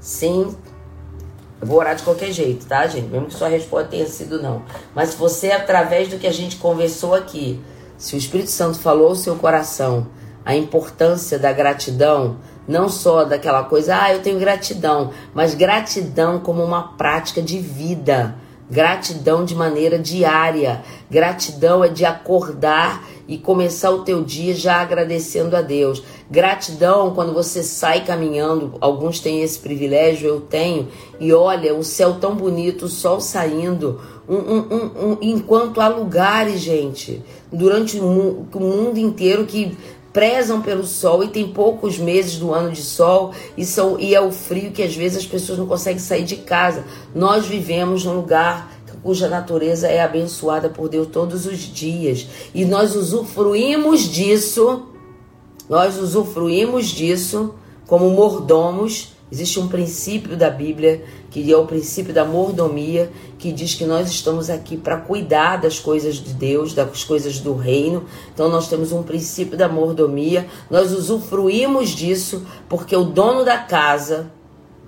Sim. 0.00 0.56
Eu 1.60 1.66
vou 1.66 1.78
orar 1.78 1.96
de 1.96 2.02
qualquer 2.02 2.32
jeito, 2.32 2.66
tá, 2.66 2.86
gente? 2.86 3.08
Mesmo 3.08 3.26
que 3.26 3.34
sua 3.34 3.48
resposta 3.48 3.88
tenha 3.88 4.06
sido 4.06 4.42
não. 4.42 4.62
Mas 4.94 5.10
se 5.10 5.16
você, 5.16 5.50
através 5.50 6.08
do 6.08 6.18
que 6.18 6.26
a 6.26 6.32
gente 6.32 6.56
conversou 6.56 7.14
aqui, 7.14 7.60
se 7.98 8.14
o 8.14 8.18
Espírito 8.18 8.50
Santo 8.50 8.78
falou 8.78 9.08
ao 9.08 9.14
seu 9.14 9.36
coração 9.36 10.06
a 10.44 10.54
importância 10.54 11.38
da 11.38 11.52
gratidão, 11.52 12.36
não 12.68 12.88
só 12.88 13.24
daquela 13.24 13.64
coisa, 13.64 14.00
ah, 14.00 14.12
eu 14.12 14.22
tenho 14.22 14.38
gratidão, 14.38 15.12
mas 15.34 15.54
gratidão 15.54 16.38
como 16.38 16.62
uma 16.62 16.96
prática 16.96 17.42
de 17.42 17.58
vida. 17.58 18.36
Gratidão 18.70 19.44
de 19.44 19.54
maneira 19.54 19.98
diária. 19.98 20.82
Gratidão 21.10 21.84
é 21.84 21.88
de 21.88 22.04
acordar 22.04 23.04
e 23.28 23.38
começar 23.38 23.90
o 23.90 24.02
teu 24.02 24.22
dia 24.22 24.54
já 24.54 24.80
agradecendo 24.80 25.56
a 25.56 25.62
Deus. 25.62 26.02
Gratidão 26.30 27.14
quando 27.14 27.32
você 27.32 27.62
sai 27.62 28.04
caminhando, 28.04 28.74
alguns 28.80 29.20
têm 29.20 29.42
esse 29.42 29.58
privilégio, 29.58 30.28
eu 30.28 30.40
tenho, 30.40 30.88
e 31.20 31.32
olha 31.32 31.74
o 31.74 31.84
céu 31.84 32.14
tão 32.14 32.34
bonito, 32.34 32.86
o 32.86 32.88
sol 32.88 33.20
saindo, 33.20 34.00
um, 34.28 34.36
um, 34.36 35.10
um, 35.10 35.18
enquanto 35.20 35.80
há 35.80 35.88
lugares, 35.88 36.60
gente, 36.60 37.22
durante 37.52 37.98
o 37.98 38.02
mundo 38.02 38.98
inteiro 38.98 39.46
que 39.46 39.76
prezam 40.16 40.62
pelo 40.62 40.86
sol 40.86 41.22
e 41.22 41.28
tem 41.28 41.46
poucos 41.46 41.98
meses 41.98 42.38
do 42.38 42.50
ano 42.54 42.72
de 42.72 42.80
sol 42.80 43.34
e, 43.54 43.66
são, 43.66 44.00
e 44.00 44.14
é 44.14 44.20
o 44.20 44.32
frio 44.32 44.72
que 44.72 44.82
às 44.82 44.96
vezes 44.96 45.18
as 45.18 45.26
pessoas 45.26 45.58
não 45.58 45.66
conseguem 45.66 45.98
sair 45.98 46.24
de 46.24 46.36
casa. 46.36 46.86
Nós 47.14 47.46
vivemos 47.46 48.06
num 48.06 48.16
lugar 48.16 48.74
cuja 49.02 49.28
natureza 49.28 49.88
é 49.88 50.00
abençoada 50.00 50.70
por 50.70 50.88
Deus 50.88 51.08
todos 51.08 51.44
os 51.44 51.58
dias 51.58 52.26
e 52.54 52.64
nós 52.64 52.96
usufruímos 52.96 54.00
disso, 54.10 54.86
nós 55.68 55.98
usufruímos 55.98 56.86
disso 56.86 57.54
como 57.86 58.08
mordomos. 58.08 59.15
Existe 59.30 59.58
um 59.58 59.66
princípio 59.66 60.36
da 60.36 60.48
Bíblia 60.48 61.02
que 61.30 61.52
é 61.52 61.56
o 61.56 61.66
princípio 61.66 62.14
da 62.14 62.24
mordomia, 62.24 63.10
que 63.38 63.52
diz 63.52 63.74
que 63.74 63.84
nós 63.84 64.08
estamos 64.08 64.48
aqui 64.48 64.76
para 64.76 64.96
cuidar 64.96 65.56
das 65.56 65.78
coisas 65.78 66.14
de 66.14 66.32
Deus, 66.32 66.72
das 66.72 67.04
coisas 67.04 67.40
do 67.40 67.54
reino. 67.54 68.04
Então 68.32 68.48
nós 68.48 68.68
temos 68.68 68.92
um 68.92 69.02
princípio 69.02 69.56
da 69.56 69.68
mordomia, 69.68 70.46
nós 70.70 70.92
usufruímos 70.92 71.90
disso 71.90 72.46
porque 72.68 72.94
o 72.94 73.04
dono 73.04 73.44
da 73.44 73.58
casa 73.58 74.30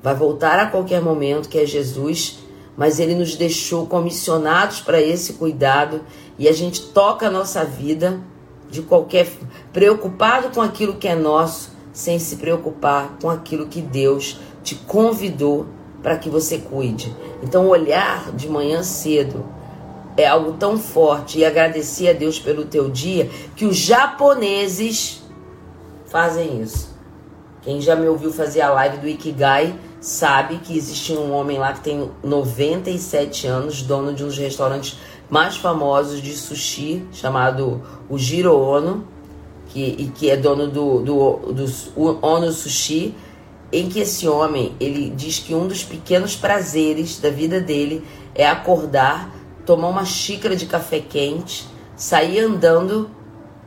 vai 0.03 0.15
voltar 0.15 0.58
a 0.58 0.67
qualquer 0.67 1.03
momento, 1.03 1.49
que 1.49 1.58
é 1.58 1.67
Jesus, 1.67 2.38
mas 2.76 3.01
ele 3.01 3.17
nos 3.17 3.35
deixou 3.35 3.87
comissionados 3.87 4.81
para 4.81 5.03
esse 5.03 5.33
cuidado 5.35 6.03
e 6.38 6.49
a 6.49 6.53
gente 6.53 6.81
toca 6.81 7.26
a 7.26 7.31
nossa 7.31 7.65
vida 7.65 8.21
de 8.71 8.83
qualquer 8.83 9.28
preocupado 9.72 10.51
com 10.51 10.62
aquilo 10.62 10.94
que 10.94 11.08
é 11.08 11.15
nosso, 11.15 11.72
sem 11.99 12.17
se 12.21 12.37
preocupar 12.37 13.19
com 13.21 13.29
aquilo 13.29 13.67
que 13.67 13.83
Deus 13.83 14.39
te 14.63 14.77
convidou 14.77 15.67
para 16.01 16.17
que 16.17 16.31
você 16.31 16.59
cuide. 16.59 17.13
Então 17.43 17.67
olhar 17.67 18.31
de 18.31 18.49
manhã 18.49 18.85
cedo 18.85 19.45
é 20.17 20.25
algo 20.25 20.53
tão 20.53 20.79
forte 20.79 21.41
e 21.41 21.45
agradecer 21.45 22.11
a 22.11 22.13
Deus 22.13 22.39
pelo 22.39 22.67
teu 22.67 22.89
dia 22.89 23.29
que 23.57 23.67
os 23.67 23.77
japoneses 23.77 25.25
fazem 26.07 26.63
isso. 26.63 26.97
Quem 27.63 27.81
já 27.81 27.97
me 27.97 28.07
ouviu 28.07 28.33
fazer 28.33 28.61
a 28.61 28.71
live 28.71 28.99
do 28.99 29.09
Ikigai 29.09 29.75
sabe 30.01 30.59
que 30.59 30.79
existe 30.79 31.13
um 31.13 31.33
homem 31.33 31.59
lá 31.59 31.73
que 31.73 31.81
tem 31.81 32.09
97 32.23 33.49
anos, 33.49 33.83
dono 33.83 34.15
de 34.15 34.23
um 34.23 34.29
dos 34.29 34.39
restaurantes 34.39 34.97
mais 35.29 35.57
famosos 35.57 36.23
de 36.23 36.33
sushi, 36.33 37.05
chamado 37.11 37.83
o 38.09 38.17
Jiro 38.17 38.57
Ono, 38.57 39.17
que, 39.78 40.03
e 40.03 40.07
que 40.09 40.31
é 40.31 40.37
dono 40.37 40.67
do, 40.67 41.01
do, 41.01 41.53
do 41.53 42.19
Ono 42.21 42.51
Sushi, 42.51 43.15
em 43.73 43.89
que 43.89 44.01
esse 44.01 44.27
homem, 44.27 44.75
ele 44.81 45.11
diz 45.11 45.39
que 45.39 45.55
um 45.55 45.69
dos 45.69 45.85
pequenos 45.85 46.35
prazeres 46.35 47.21
da 47.21 47.31
vida 47.31 47.61
dele 47.61 48.05
é 48.35 48.47
acordar, 48.49 49.33
tomar 49.65 49.89
uma 49.89 50.05
xícara 50.05 50.57
de 50.57 50.67
café 50.67 50.99
quente, 50.99 51.69
sair 51.94 52.41
andando 52.41 53.09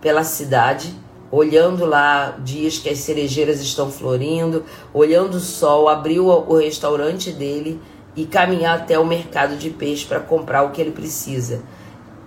pela 0.01 0.23
cidade, 0.23 0.93
olhando 1.31 1.85
lá 1.85 2.37
dias 2.43 2.77
que 2.77 2.89
as 2.89 2.99
cerejeiras 2.99 3.61
estão 3.61 3.89
florindo, 3.89 4.65
olhando 4.93 5.35
o 5.35 5.39
sol, 5.39 5.87
abrir 5.87 6.19
o, 6.19 6.27
o 6.27 6.57
restaurante 6.57 7.31
dele 7.31 7.79
e 8.17 8.25
caminhar 8.25 8.79
até 8.79 8.99
o 8.99 9.05
mercado 9.05 9.55
de 9.55 9.69
peixe 9.69 10.05
para 10.05 10.19
comprar 10.19 10.63
o 10.63 10.71
que 10.71 10.81
ele 10.81 10.91
precisa. 10.91 11.61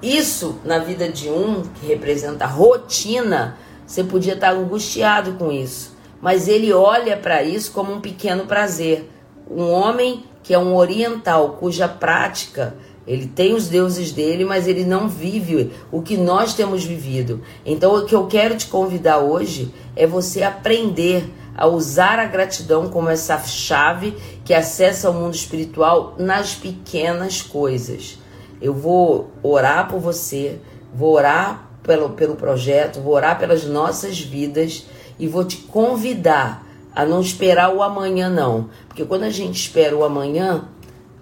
Isso 0.00 0.58
na 0.64 0.78
vida 0.78 1.08
de 1.08 1.28
um 1.28 1.62
que 1.62 1.86
representa 1.86 2.46
rotina, 2.46 3.58
você 3.86 4.04
podia 4.04 4.34
estar 4.34 4.52
angustiado 4.52 5.34
com 5.34 5.50
isso, 5.50 5.96
mas 6.20 6.48
ele 6.48 6.72
olha 6.72 7.16
para 7.16 7.42
isso 7.42 7.72
como 7.72 7.92
um 7.92 8.00
pequeno 8.00 8.46
prazer. 8.46 9.10
Um 9.50 9.70
homem 9.70 10.24
que 10.42 10.54
é 10.54 10.58
um 10.58 10.74
oriental 10.74 11.56
cuja 11.60 11.86
prática 11.88 12.74
ele 13.06 13.26
tem 13.26 13.54
os 13.54 13.68
deuses 13.68 14.12
dele, 14.12 14.44
mas 14.44 14.66
ele 14.66 14.84
não 14.84 15.08
vive 15.08 15.72
o 15.92 16.00
que 16.00 16.16
nós 16.16 16.54
temos 16.54 16.84
vivido. 16.84 17.42
Então, 17.64 17.94
o 17.94 18.06
que 18.06 18.14
eu 18.14 18.26
quero 18.26 18.56
te 18.56 18.66
convidar 18.66 19.18
hoje 19.18 19.74
é 19.94 20.06
você 20.06 20.42
aprender 20.42 21.30
a 21.54 21.66
usar 21.66 22.18
a 22.18 22.24
gratidão 22.24 22.88
como 22.88 23.10
essa 23.10 23.38
chave 23.38 24.16
que 24.44 24.54
acessa 24.54 25.10
o 25.10 25.14
mundo 25.14 25.34
espiritual 25.34 26.14
nas 26.18 26.54
pequenas 26.54 27.42
coisas. 27.42 28.18
Eu 28.60 28.72
vou 28.72 29.30
orar 29.42 29.88
por 29.88 30.00
você, 30.00 30.58
vou 30.92 31.12
orar 31.12 31.70
pelo, 31.84 32.10
pelo 32.10 32.34
projeto, 32.34 33.00
vou 33.00 33.14
orar 33.14 33.38
pelas 33.38 33.64
nossas 33.64 34.18
vidas 34.18 34.86
e 35.18 35.28
vou 35.28 35.44
te 35.44 35.58
convidar 35.58 36.66
a 36.92 37.04
não 37.04 37.20
esperar 37.20 37.72
o 37.72 37.82
amanhã, 37.82 38.28
não. 38.28 38.68
Porque 38.88 39.04
quando 39.04 39.22
a 39.22 39.30
gente 39.30 39.54
espera 39.54 39.96
o 39.96 40.02
amanhã, 40.02 40.68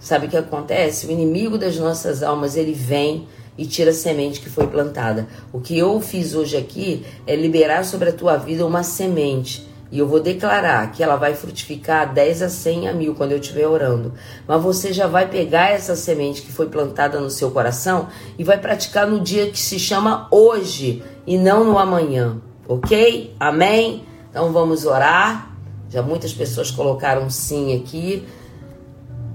Sabe 0.03 0.27
o 0.27 0.29
que 0.29 0.37
acontece? 0.37 1.07
O 1.07 1.13
inimigo 1.13 1.57
das 1.57 1.77
nossas 1.77 2.25
almas, 2.25 2.57
ele 2.57 2.73
vem 2.73 3.29
e 3.57 3.65
tira 3.65 3.93
a 3.93 3.95
semente 3.95 4.41
que 4.41 4.51
foi 4.51 4.67
plantada. 4.67 5.29
O 5.53 5.61
que 5.61 5.79
eu 5.79 6.01
fiz 6.01 6.35
hoje 6.35 6.57
aqui 6.57 7.07
é 7.25 7.37
liberar 7.37 7.85
sobre 7.85 8.09
a 8.09 8.13
tua 8.13 8.37
vida 8.37 8.67
uma 8.67 8.83
semente. 8.83 9.65
E 9.93 9.99
eu 9.99 10.09
vou 10.09 10.21
declarar 10.21 10.91
que 10.91 11.03
ela 11.03 11.17
vai 11.17 11.35
frutificar 11.35 12.11
10 12.15 12.43
a 12.43 12.49
100 12.49 12.89
a 12.89 12.93
mil 12.95 13.15
quando 13.15 13.33
eu 13.33 13.39
estiver 13.39 13.69
orando. 13.69 14.15
Mas 14.49 14.63
você 14.63 14.91
já 14.91 15.07
vai 15.07 15.29
pegar 15.29 15.69
essa 15.69 15.95
semente 15.95 16.41
que 16.41 16.51
foi 16.51 16.67
plantada 16.67 17.21
no 17.21 17.29
seu 17.29 17.51
coração 17.51 18.09
e 18.39 18.43
vai 18.43 18.57
praticar 18.57 19.07
no 19.07 19.21
dia 19.21 19.51
que 19.51 19.61
se 19.61 19.79
chama 19.79 20.29
hoje 20.31 21.03
e 21.27 21.37
não 21.37 21.63
no 21.63 21.79
amanhã. 21.79 22.41
Ok? 22.67 23.35
Amém? 23.39 24.07
Então 24.31 24.51
vamos 24.51 24.87
orar. 24.87 25.55
Já 25.91 26.01
muitas 26.01 26.33
pessoas 26.33 26.71
colocaram 26.71 27.29
sim 27.29 27.77
aqui. 27.77 28.27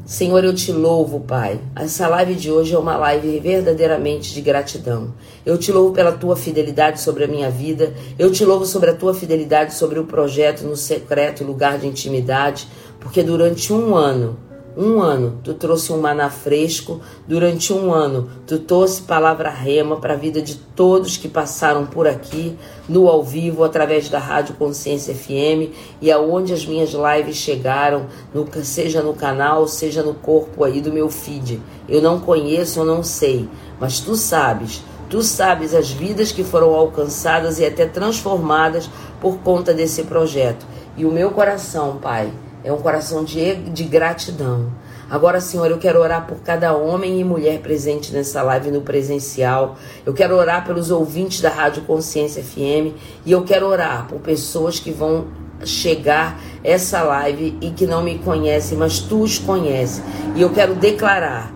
Senhor, 0.08 0.42
eu 0.42 0.56
te 0.56 0.72
louvo, 0.72 1.20
Pai. 1.20 1.60
Essa 1.76 2.08
live 2.08 2.34
de 2.34 2.50
hoje 2.50 2.74
é 2.74 2.80
uma 2.80 2.96
live 2.96 3.42
verdadeiramente 3.42 4.34
de 4.34 4.40
gratidão. 4.40 5.14
Eu 5.46 5.58
te 5.58 5.70
louvo 5.70 5.94
pela 5.94 6.14
tua 6.14 6.38
fidelidade 6.38 7.02
sobre 7.02 7.26
a 7.26 7.28
minha 7.28 7.50
vida. 7.50 7.94
Eu 8.18 8.32
te 8.32 8.46
louvo 8.46 8.66
sobre 8.66 8.90
a 8.90 8.96
tua 8.96 9.14
fidelidade 9.14 9.74
sobre 9.74 10.00
o 10.00 10.06
projeto 10.06 10.62
no 10.62 10.78
secreto 10.78 11.44
lugar 11.44 11.78
de 11.78 11.88
intimidade, 11.88 12.70
porque 13.02 13.22
durante 13.22 13.74
um 13.74 13.94
ano 13.94 14.40
um 14.78 15.02
ano 15.02 15.40
tu 15.44 15.56
trouxe 15.56 15.92
um 15.92 16.00
maná 16.00 16.30
fresco, 16.30 17.02
durante 17.28 17.74
um 17.74 17.92
ano 17.92 18.30
tu 18.46 18.60
trouxe 18.60 19.02
palavra 19.02 19.50
rema 19.50 19.98
para 19.98 20.14
a 20.14 20.18
vida 20.18 20.40
de 20.40 20.54
todos 20.56 21.18
que 21.18 21.28
passaram 21.28 21.88
por 21.88 22.08
aqui, 22.08 22.56
no 22.88 23.08
ao 23.08 23.24
vivo, 23.24 23.64
através 23.64 24.08
da 24.08 24.20
Rádio 24.20 24.54
Consciência 24.54 25.16
FM 25.16 25.74
e 26.00 26.12
aonde 26.12 26.54
as 26.54 26.64
minhas 26.64 26.92
lives 26.92 27.38
chegaram, 27.38 28.06
no, 28.32 28.48
seja 28.64 29.02
no 29.02 29.16
canal, 29.16 29.68
seja 29.68 30.04
no 30.04 30.14
corpo 30.14 30.64
aí 30.64 30.80
do 30.80 30.94
meu 30.94 31.10
feed. 31.10 31.60
Eu 31.90 32.00
não 32.00 32.20
conheço, 32.20 32.80
eu 32.80 32.86
não 32.86 33.02
sei, 33.02 33.50
mas 33.80 34.00
tu 34.00 34.16
sabes. 34.16 34.84
Tu 35.10 35.24
sabes 35.24 35.74
as 35.74 35.90
vidas 35.90 36.32
que 36.32 36.44
foram 36.44 36.76
alcançadas 36.76 37.60
e 37.60 37.66
até 37.66 37.86
transformadas 37.86 38.90
por 39.22 39.38
conta 39.38 39.74
desse 39.74 40.04
projeto. 40.04 40.66
E 40.98 41.06
o 41.06 41.12
meu 41.12 41.32
coração, 41.32 41.98
Pai, 42.02 42.30
é 42.68 42.74
um 42.74 42.78
coração 42.78 43.24
de, 43.24 43.56
de 43.56 43.86
gratidão. 43.86 44.70
Agora, 45.10 45.40
Senhor, 45.40 45.72
eu 45.72 45.78
quero 45.78 46.02
orar 46.02 46.28
por 46.28 46.40
cada 46.40 46.76
homem 46.76 47.18
e 47.18 47.24
mulher 47.24 47.62
presente 47.62 48.12
nessa 48.12 48.44
live 48.44 48.72
no 48.72 48.82
presencial. 48.82 49.78
Eu 50.06 50.14
quero 50.14 50.36
orar 50.36 50.66
pelos 50.66 50.92
ouvintes 50.92 51.40
da 51.40 51.50
Rádio 51.50 51.84
Consciência 51.84 52.44
FM. 52.44 52.94
E 53.26 53.32
eu 53.32 53.46
quero 53.46 53.66
orar 53.66 54.06
por 54.10 54.20
pessoas 54.20 54.82
que 54.82 54.92
vão 54.92 55.28
chegar 55.64 56.38
essa 56.62 57.02
live 57.04 57.58
e 57.62 57.72
que 57.72 57.88
não 57.88 58.04
me 58.04 58.20
conhecem, 58.20 58.78
mas 58.78 59.00
tu 59.00 59.22
os 59.22 59.40
conheces. 59.40 60.04
E 60.36 60.42
eu 60.42 60.50
quero 60.50 60.76
declarar 60.76 61.54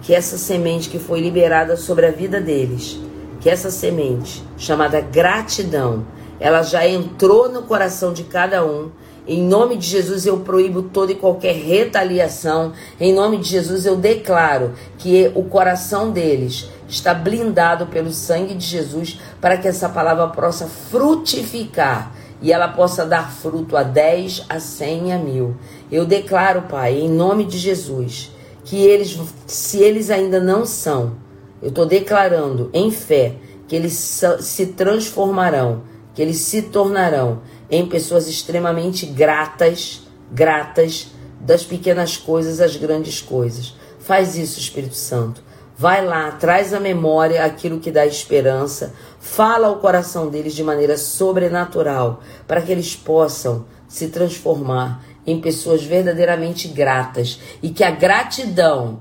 que 0.00 0.12
essa 0.12 0.36
semente 0.36 0.88
que 0.88 0.98
foi 0.98 1.20
liberada 1.20 1.76
sobre 1.76 2.06
a 2.06 2.10
vida 2.10 2.40
deles, 2.40 2.98
que 3.40 3.48
essa 3.48 3.70
semente 3.70 4.42
chamada 4.56 5.00
gratidão, 5.00 6.04
ela 6.40 6.62
já 6.62 6.88
entrou 6.88 7.48
no 7.48 7.62
coração 7.62 8.12
de 8.12 8.24
cada 8.24 8.64
um 8.64 8.90
em 9.26 9.42
nome 9.42 9.76
de 9.76 9.86
Jesus 9.86 10.26
eu 10.26 10.40
proíbo 10.40 10.82
toda 10.82 11.12
e 11.12 11.16
qualquer 11.16 11.54
retaliação. 11.54 12.72
Em 12.98 13.12
nome 13.12 13.38
de 13.38 13.48
Jesus 13.48 13.86
eu 13.86 13.96
declaro 13.96 14.72
que 14.98 15.30
o 15.34 15.44
coração 15.44 16.10
deles 16.10 16.68
está 16.88 17.14
blindado 17.14 17.86
pelo 17.86 18.12
sangue 18.12 18.54
de 18.54 18.66
Jesus 18.66 19.20
para 19.40 19.56
que 19.56 19.68
essa 19.68 19.88
palavra 19.88 20.28
possa 20.28 20.66
frutificar 20.66 22.12
e 22.42 22.52
ela 22.52 22.68
possa 22.68 23.04
dar 23.04 23.30
fruto 23.30 23.76
a 23.76 23.82
10, 23.82 24.46
a 24.48 24.58
100 24.58 25.12
a 25.12 25.18
mil. 25.18 25.54
Eu 25.92 26.06
declaro, 26.06 26.62
Pai, 26.62 26.98
em 26.98 27.08
nome 27.08 27.44
de 27.44 27.58
Jesus, 27.58 28.32
que 28.64 28.78
eles, 28.78 29.18
se 29.46 29.78
eles 29.78 30.10
ainda 30.10 30.40
não 30.40 30.64
são, 30.64 31.12
eu 31.62 31.68
estou 31.68 31.84
declarando 31.84 32.70
em 32.72 32.90
fé 32.90 33.34
que 33.68 33.76
eles 33.76 33.92
se 34.40 34.66
transformarão, 34.66 35.82
que 36.14 36.22
eles 36.22 36.38
se 36.38 36.62
tornarão 36.62 37.40
em 37.70 37.86
pessoas 37.86 38.26
extremamente 38.28 39.06
gratas, 39.06 40.02
gratas 40.30 41.08
das 41.40 41.62
pequenas 41.62 42.16
coisas 42.16 42.60
às 42.60 42.76
grandes 42.76 43.20
coisas. 43.20 43.74
Faz 43.98 44.36
isso, 44.36 44.58
Espírito 44.58 44.96
Santo. 44.96 45.42
Vai 45.76 46.04
lá, 46.04 46.32
traz 46.32 46.74
à 46.74 46.80
memória 46.80 47.42
aquilo 47.42 47.80
que 47.80 47.90
dá 47.90 48.04
esperança, 48.04 48.92
fala 49.18 49.68
ao 49.68 49.76
coração 49.76 50.28
deles 50.28 50.52
de 50.52 50.62
maneira 50.62 50.98
sobrenatural, 50.98 52.20
para 52.46 52.60
que 52.60 52.70
eles 52.70 52.94
possam 52.94 53.64
se 53.88 54.08
transformar 54.08 55.02
em 55.26 55.40
pessoas 55.40 55.82
verdadeiramente 55.82 56.68
gratas 56.68 57.40
e 57.62 57.70
que 57.70 57.82
a 57.82 57.90
gratidão, 57.90 59.00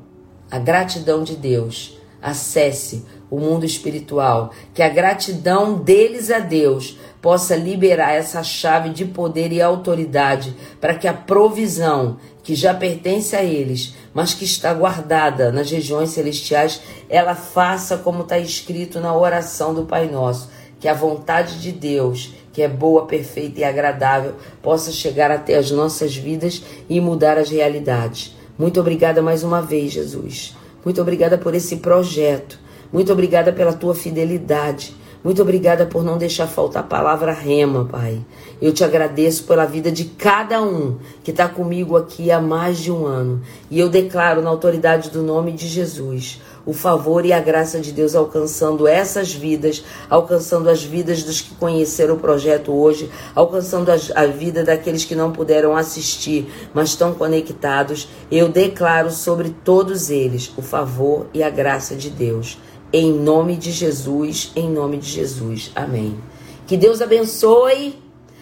a 0.49 0.57
gratidão 0.57 1.21
de 1.21 1.35
Deus, 1.35 1.97
acesse 2.21 3.05
o 3.29 3.39
mundo 3.39 3.65
espiritual, 3.65 4.51
que 4.73 4.81
a 4.81 4.89
gratidão 4.89 5.75
deles 5.75 6.31
a 6.31 6.39
Deus 6.39 6.97
possa 7.21 7.55
liberar 7.55 8.13
essa 8.13 8.41
chave 8.43 8.89
de 8.89 9.05
poder 9.05 9.51
e 9.51 9.61
autoridade 9.61 10.55
para 10.79 10.95
que 10.95 11.07
a 11.07 11.13
provisão 11.13 12.17
que 12.43 12.55
já 12.55 12.73
pertence 12.73 13.35
a 13.35 13.43
eles, 13.43 13.93
mas 14.13 14.33
que 14.33 14.45
está 14.45 14.73
guardada 14.73 15.51
nas 15.51 15.69
regiões 15.69 16.11
celestiais, 16.11 16.81
ela 17.09 17.35
faça 17.35 17.97
como 17.97 18.23
está 18.23 18.39
escrito 18.39 18.99
na 18.99 19.15
oração 19.15 19.73
do 19.73 19.85
Pai 19.85 20.09
Nosso, 20.09 20.49
que 20.79 20.87
a 20.87 20.93
vontade 20.93 21.61
de 21.61 21.71
Deus, 21.71 22.33
que 22.53 22.61
é 22.61 22.67
boa, 22.67 23.05
perfeita 23.05 23.59
e 23.59 23.63
agradável, 23.63 24.35
possa 24.61 24.91
chegar 24.91 25.29
até 25.29 25.57
as 25.57 25.69
nossas 25.69 26.15
vidas 26.15 26.63
e 26.89 26.99
mudar 26.99 27.37
as 27.37 27.49
realidades. 27.49 28.35
Muito 28.57 28.79
obrigada 28.79 29.21
mais 29.21 29.43
uma 29.43 29.61
vez, 29.61 29.91
Jesus. 29.91 30.55
Muito 30.83 31.01
obrigada 31.01 31.37
por 31.37 31.53
esse 31.53 31.77
projeto. 31.77 32.59
Muito 32.91 33.11
obrigada 33.13 33.53
pela 33.53 33.73
tua 33.73 33.93
fidelidade. 33.93 34.95
Muito 35.21 35.41
obrigada 35.41 35.85
por 35.85 36.01
não 36.01 36.17
deixar 36.17 36.47
faltar 36.47 36.81
a 36.81 36.85
palavra 36.85 37.33
rema, 37.33 37.83
Pai. 37.83 38.21
Eu 38.61 38.71
te 38.71 38.85
agradeço 38.85 39.43
pela 39.43 39.65
vida 39.65 39.91
de 39.91 40.05
cada 40.05 40.61
um 40.61 40.97
que 41.25 41.31
está 41.31 41.45
comigo 41.45 41.97
aqui 41.97 42.31
há 42.31 42.39
mais 42.39 42.77
de 42.77 42.89
um 42.89 43.05
ano. 43.05 43.41
E 43.69 43.77
eu 43.77 43.89
declaro 43.89 44.41
na 44.41 44.49
autoridade 44.49 45.09
do 45.09 45.21
nome 45.21 45.51
de 45.51 45.67
Jesus 45.67 46.39
o 46.65 46.71
favor 46.71 47.25
e 47.25 47.33
a 47.33 47.39
graça 47.41 47.81
de 47.81 47.91
Deus 47.91 48.15
alcançando 48.15 48.87
essas 48.87 49.33
vidas, 49.33 49.83
alcançando 50.09 50.69
as 50.69 50.83
vidas 50.83 51.21
dos 51.23 51.41
que 51.41 51.53
conheceram 51.55 52.15
o 52.15 52.19
projeto 52.19 52.71
hoje, 52.71 53.09
alcançando 53.35 53.91
a 53.91 54.25
vida 54.25 54.63
daqueles 54.63 55.03
que 55.03 55.15
não 55.15 55.33
puderam 55.33 55.75
assistir, 55.75 56.49
mas 56.73 56.89
estão 56.89 57.13
conectados. 57.13 58.07
Eu 58.31 58.47
declaro 58.47 59.11
sobre 59.11 59.49
todos 59.65 60.09
eles 60.09 60.49
o 60.55 60.61
favor 60.61 61.25
e 61.33 61.43
a 61.43 61.49
graça 61.49 61.93
de 61.93 62.09
Deus. 62.09 62.57
Em 62.91 63.13
nome 63.13 63.55
de 63.55 63.71
Jesus, 63.71 64.51
em 64.55 64.67
nome 64.67 64.97
de 64.97 65.07
Jesus. 65.07 65.71
Amém. 65.75 66.17
Que 66.65 66.75
Deus 66.75 67.01
abençoe 67.01 68.01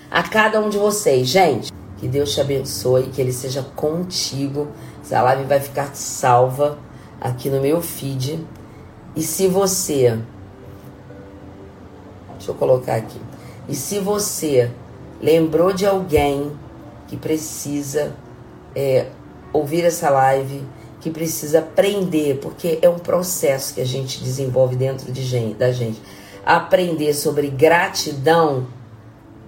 a 0.10 0.24
cada 0.24 0.62
um 0.62 0.70
de 0.70 0.78
vocês, 0.78 1.28
gente. 1.28 1.70
Que 1.98 2.08
Deus 2.08 2.34
te 2.34 2.40
abençoe, 2.40 3.08
que 3.08 3.20
Ele 3.20 3.34
seja 3.34 3.62
contigo. 3.76 4.70
Essa 5.04 5.22
live 5.22 5.44
vai 5.44 5.60
ficar 5.60 5.94
salva 5.96 6.78
aqui 7.20 7.50
no 7.50 7.60
meu 7.60 7.82
feed. 7.82 8.46
E 9.18 9.22
se 9.22 9.48
você. 9.48 10.18
Deixa 12.38 12.52
eu 12.52 12.56
colocar 12.56 12.96
aqui. 12.96 13.20
E 13.68 13.76
se 13.76 14.00
você 14.00 14.72
lembrou 15.22 15.74
de 15.74 15.86
alguém 15.86 16.54
que 17.08 17.18
precisa 17.18 18.14
é, 18.74 19.08
ouvir 19.52 19.84
essa 19.84 20.10
live, 20.10 20.64
que 21.00 21.10
precisa 21.10 21.60
aprender, 21.60 22.40
porque 22.42 22.80
é 22.82 22.90
um 22.90 23.00
processo 23.00 23.74
que 23.74 23.82
a 23.82 23.86
gente 23.86 24.24
desenvolve 24.24 24.76
dentro 24.76 25.12
de 25.12 25.24
gente, 25.24 25.56
da 25.56 25.72
gente. 25.72 26.02
Aprender 26.46 27.14
sobre 27.14 27.50
gratidão, 27.50 28.68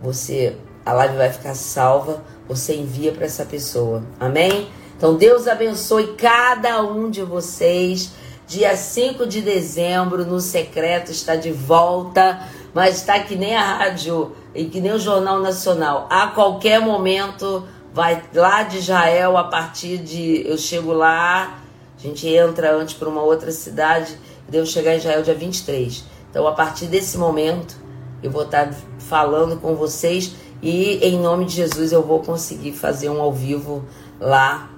você 0.02 0.56
a 0.86 0.94
live 0.94 1.18
vai 1.18 1.32
ficar 1.32 1.54
salva, 1.54 2.24
você 2.48 2.76
envia 2.76 3.12
para 3.12 3.26
essa 3.26 3.46
pessoa. 3.46 4.04
Amém? 4.20 4.68
Então, 4.98 5.16
Deus 5.16 5.48
abençoe 5.48 6.16
cada 6.18 6.82
um 6.82 7.10
de 7.10 7.22
vocês. 7.22 8.12
Dia 8.48 8.76
5 8.76 9.28
de 9.28 9.42
dezembro, 9.42 10.26
no 10.26 10.40
secreto, 10.40 11.12
está 11.12 11.36
de 11.36 11.52
volta, 11.52 12.42
mas 12.74 12.98
está 12.98 13.20
que 13.20 13.36
nem 13.36 13.56
a 13.56 13.62
rádio 13.62 14.36
e 14.56 14.66
que 14.66 14.82
nem 14.82 14.92
o 14.92 15.00
Jornal 15.00 15.40
Nacional. 15.40 16.08
A 16.10 16.28
qualquer 16.28 16.82
momento, 16.82 17.64
vai 17.94 18.24
lá 18.34 18.64
de 18.64 18.78
Israel, 18.78 19.38
a 19.38 19.46
partir 19.46 19.98
de. 19.98 20.48
Eu 20.48 20.58
chego 20.58 20.94
lá, 20.94 21.60
a 21.98 22.02
gente 22.02 22.28
entra 22.28 22.76
antes 22.76 22.94
para 22.94 23.10
uma 23.10 23.22
outra 23.22 23.52
cidade, 23.52 24.18
devo 24.48 24.66
chegar 24.66 24.94
em 24.94 24.98
Israel 24.98 25.22
dia 25.24 25.36
23. 25.36 26.04
Então, 26.30 26.48
a 26.48 26.52
partir 26.52 26.86
desse 26.86 27.18
momento, 27.18 27.76
eu 28.22 28.30
vou 28.30 28.44
estar 28.44 28.74
falando 29.00 29.60
com 29.60 29.76
vocês 29.76 30.34
e, 30.62 31.00
em 31.02 31.20
nome 31.20 31.46
de 31.46 31.56
Jesus, 31.56 31.92
eu 31.92 32.04
vou 32.04 32.20
conseguir 32.20 32.74
fazer 32.74 33.10
um 33.10 33.22
ao 33.22 33.34
vivo 33.34 33.84
lá 34.20 34.70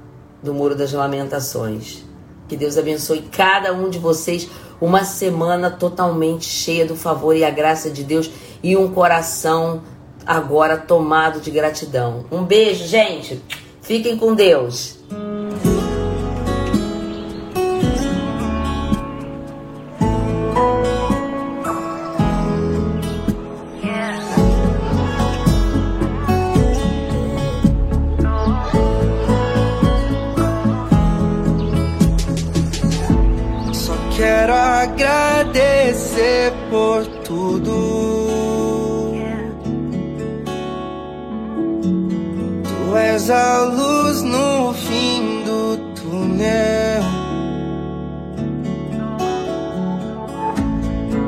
do 0.41 0.53
Muro 0.53 0.75
das 0.75 0.93
Lamentações. 0.93 2.05
Que 2.47 2.55
Deus 2.55 2.77
abençoe 2.77 3.21
cada 3.31 3.73
um 3.73 3.89
de 3.89 3.97
vocês. 3.97 4.49
Uma 4.79 5.03
semana 5.03 5.69
totalmente 5.69 6.45
cheia 6.45 6.85
do 6.85 6.95
favor 6.95 7.35
e 7.35 7.43
a 7.43 7.49
graça 7.49 7.89
de 7.89 8.03
Deus 8.03 8.29
e 8.63 8.75
um 8.75 8.91
coração 8.91 9.81
agora 10.25 10.77
tomado 10.77 11.39
de 11.39 11.51
gratidão. 11.51 12.25
Um 12.31 12.43
beijo, 12.43 12.85
gente. 12.85 13.41
Fiquem 13.81 14.17
com 14.17 14.33
Deus. 14.33 15.00
A 43.31 43.63
luz 43.63 44.21
no 44.23 44.73
fim 44.73 45.43
do 45.43 45.77
túnel. 45.95 47.03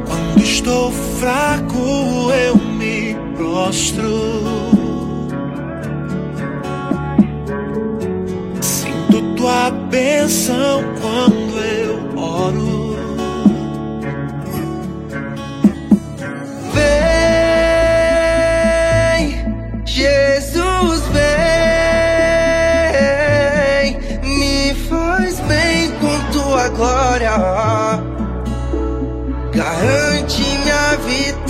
Quando 0.05 0.43
estou 0.43 0.91
fraco, 0.91 2.31
eu 2.31 2.57
me 2.57 3.15
prostro. 3.37 4.43
Sinto 8.61 9.35
tua 9.35 9.71
bênção 9.89 10.83
quando 11.01 11.42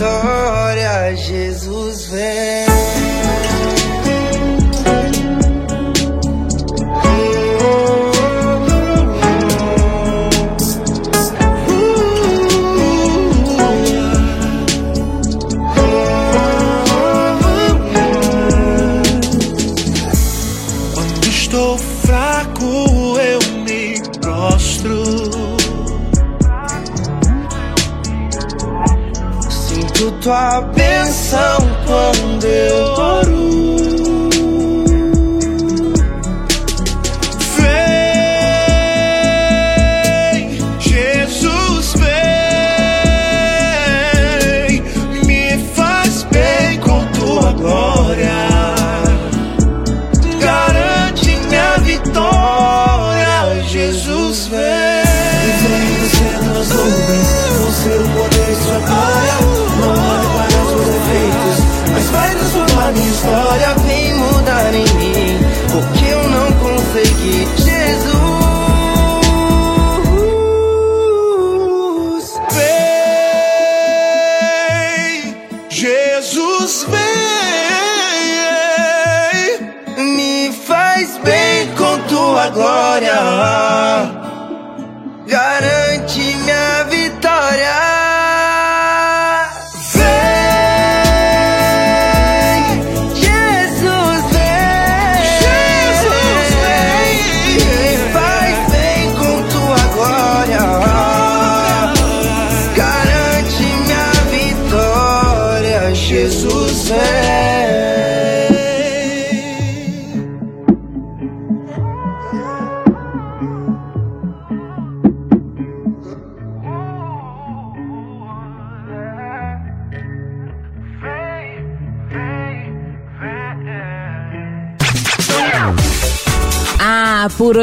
vitória, 0.03 1.15
Jesus, 1.15 2.07
vem. 2.07 2.72
Tua 30.23 30.61
bênção 30.61 31.57
quando 31.85 32.45
eu 32.45 32.85
oro. 32.93 33.42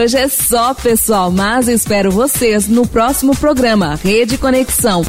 Hoje 0.00 0.16
é 0.16 0.28
só, 0.28 0.72
pessoal, 0.72 1.30
mas 1.30 1.68
espero 1.68 2.10
vocês 2.10 2.66
no 2.66 2.86
próximo 2.86 3.36
programa 3.36 3.94
Rede 4.02 4.38
Conexão. 4.38 5.02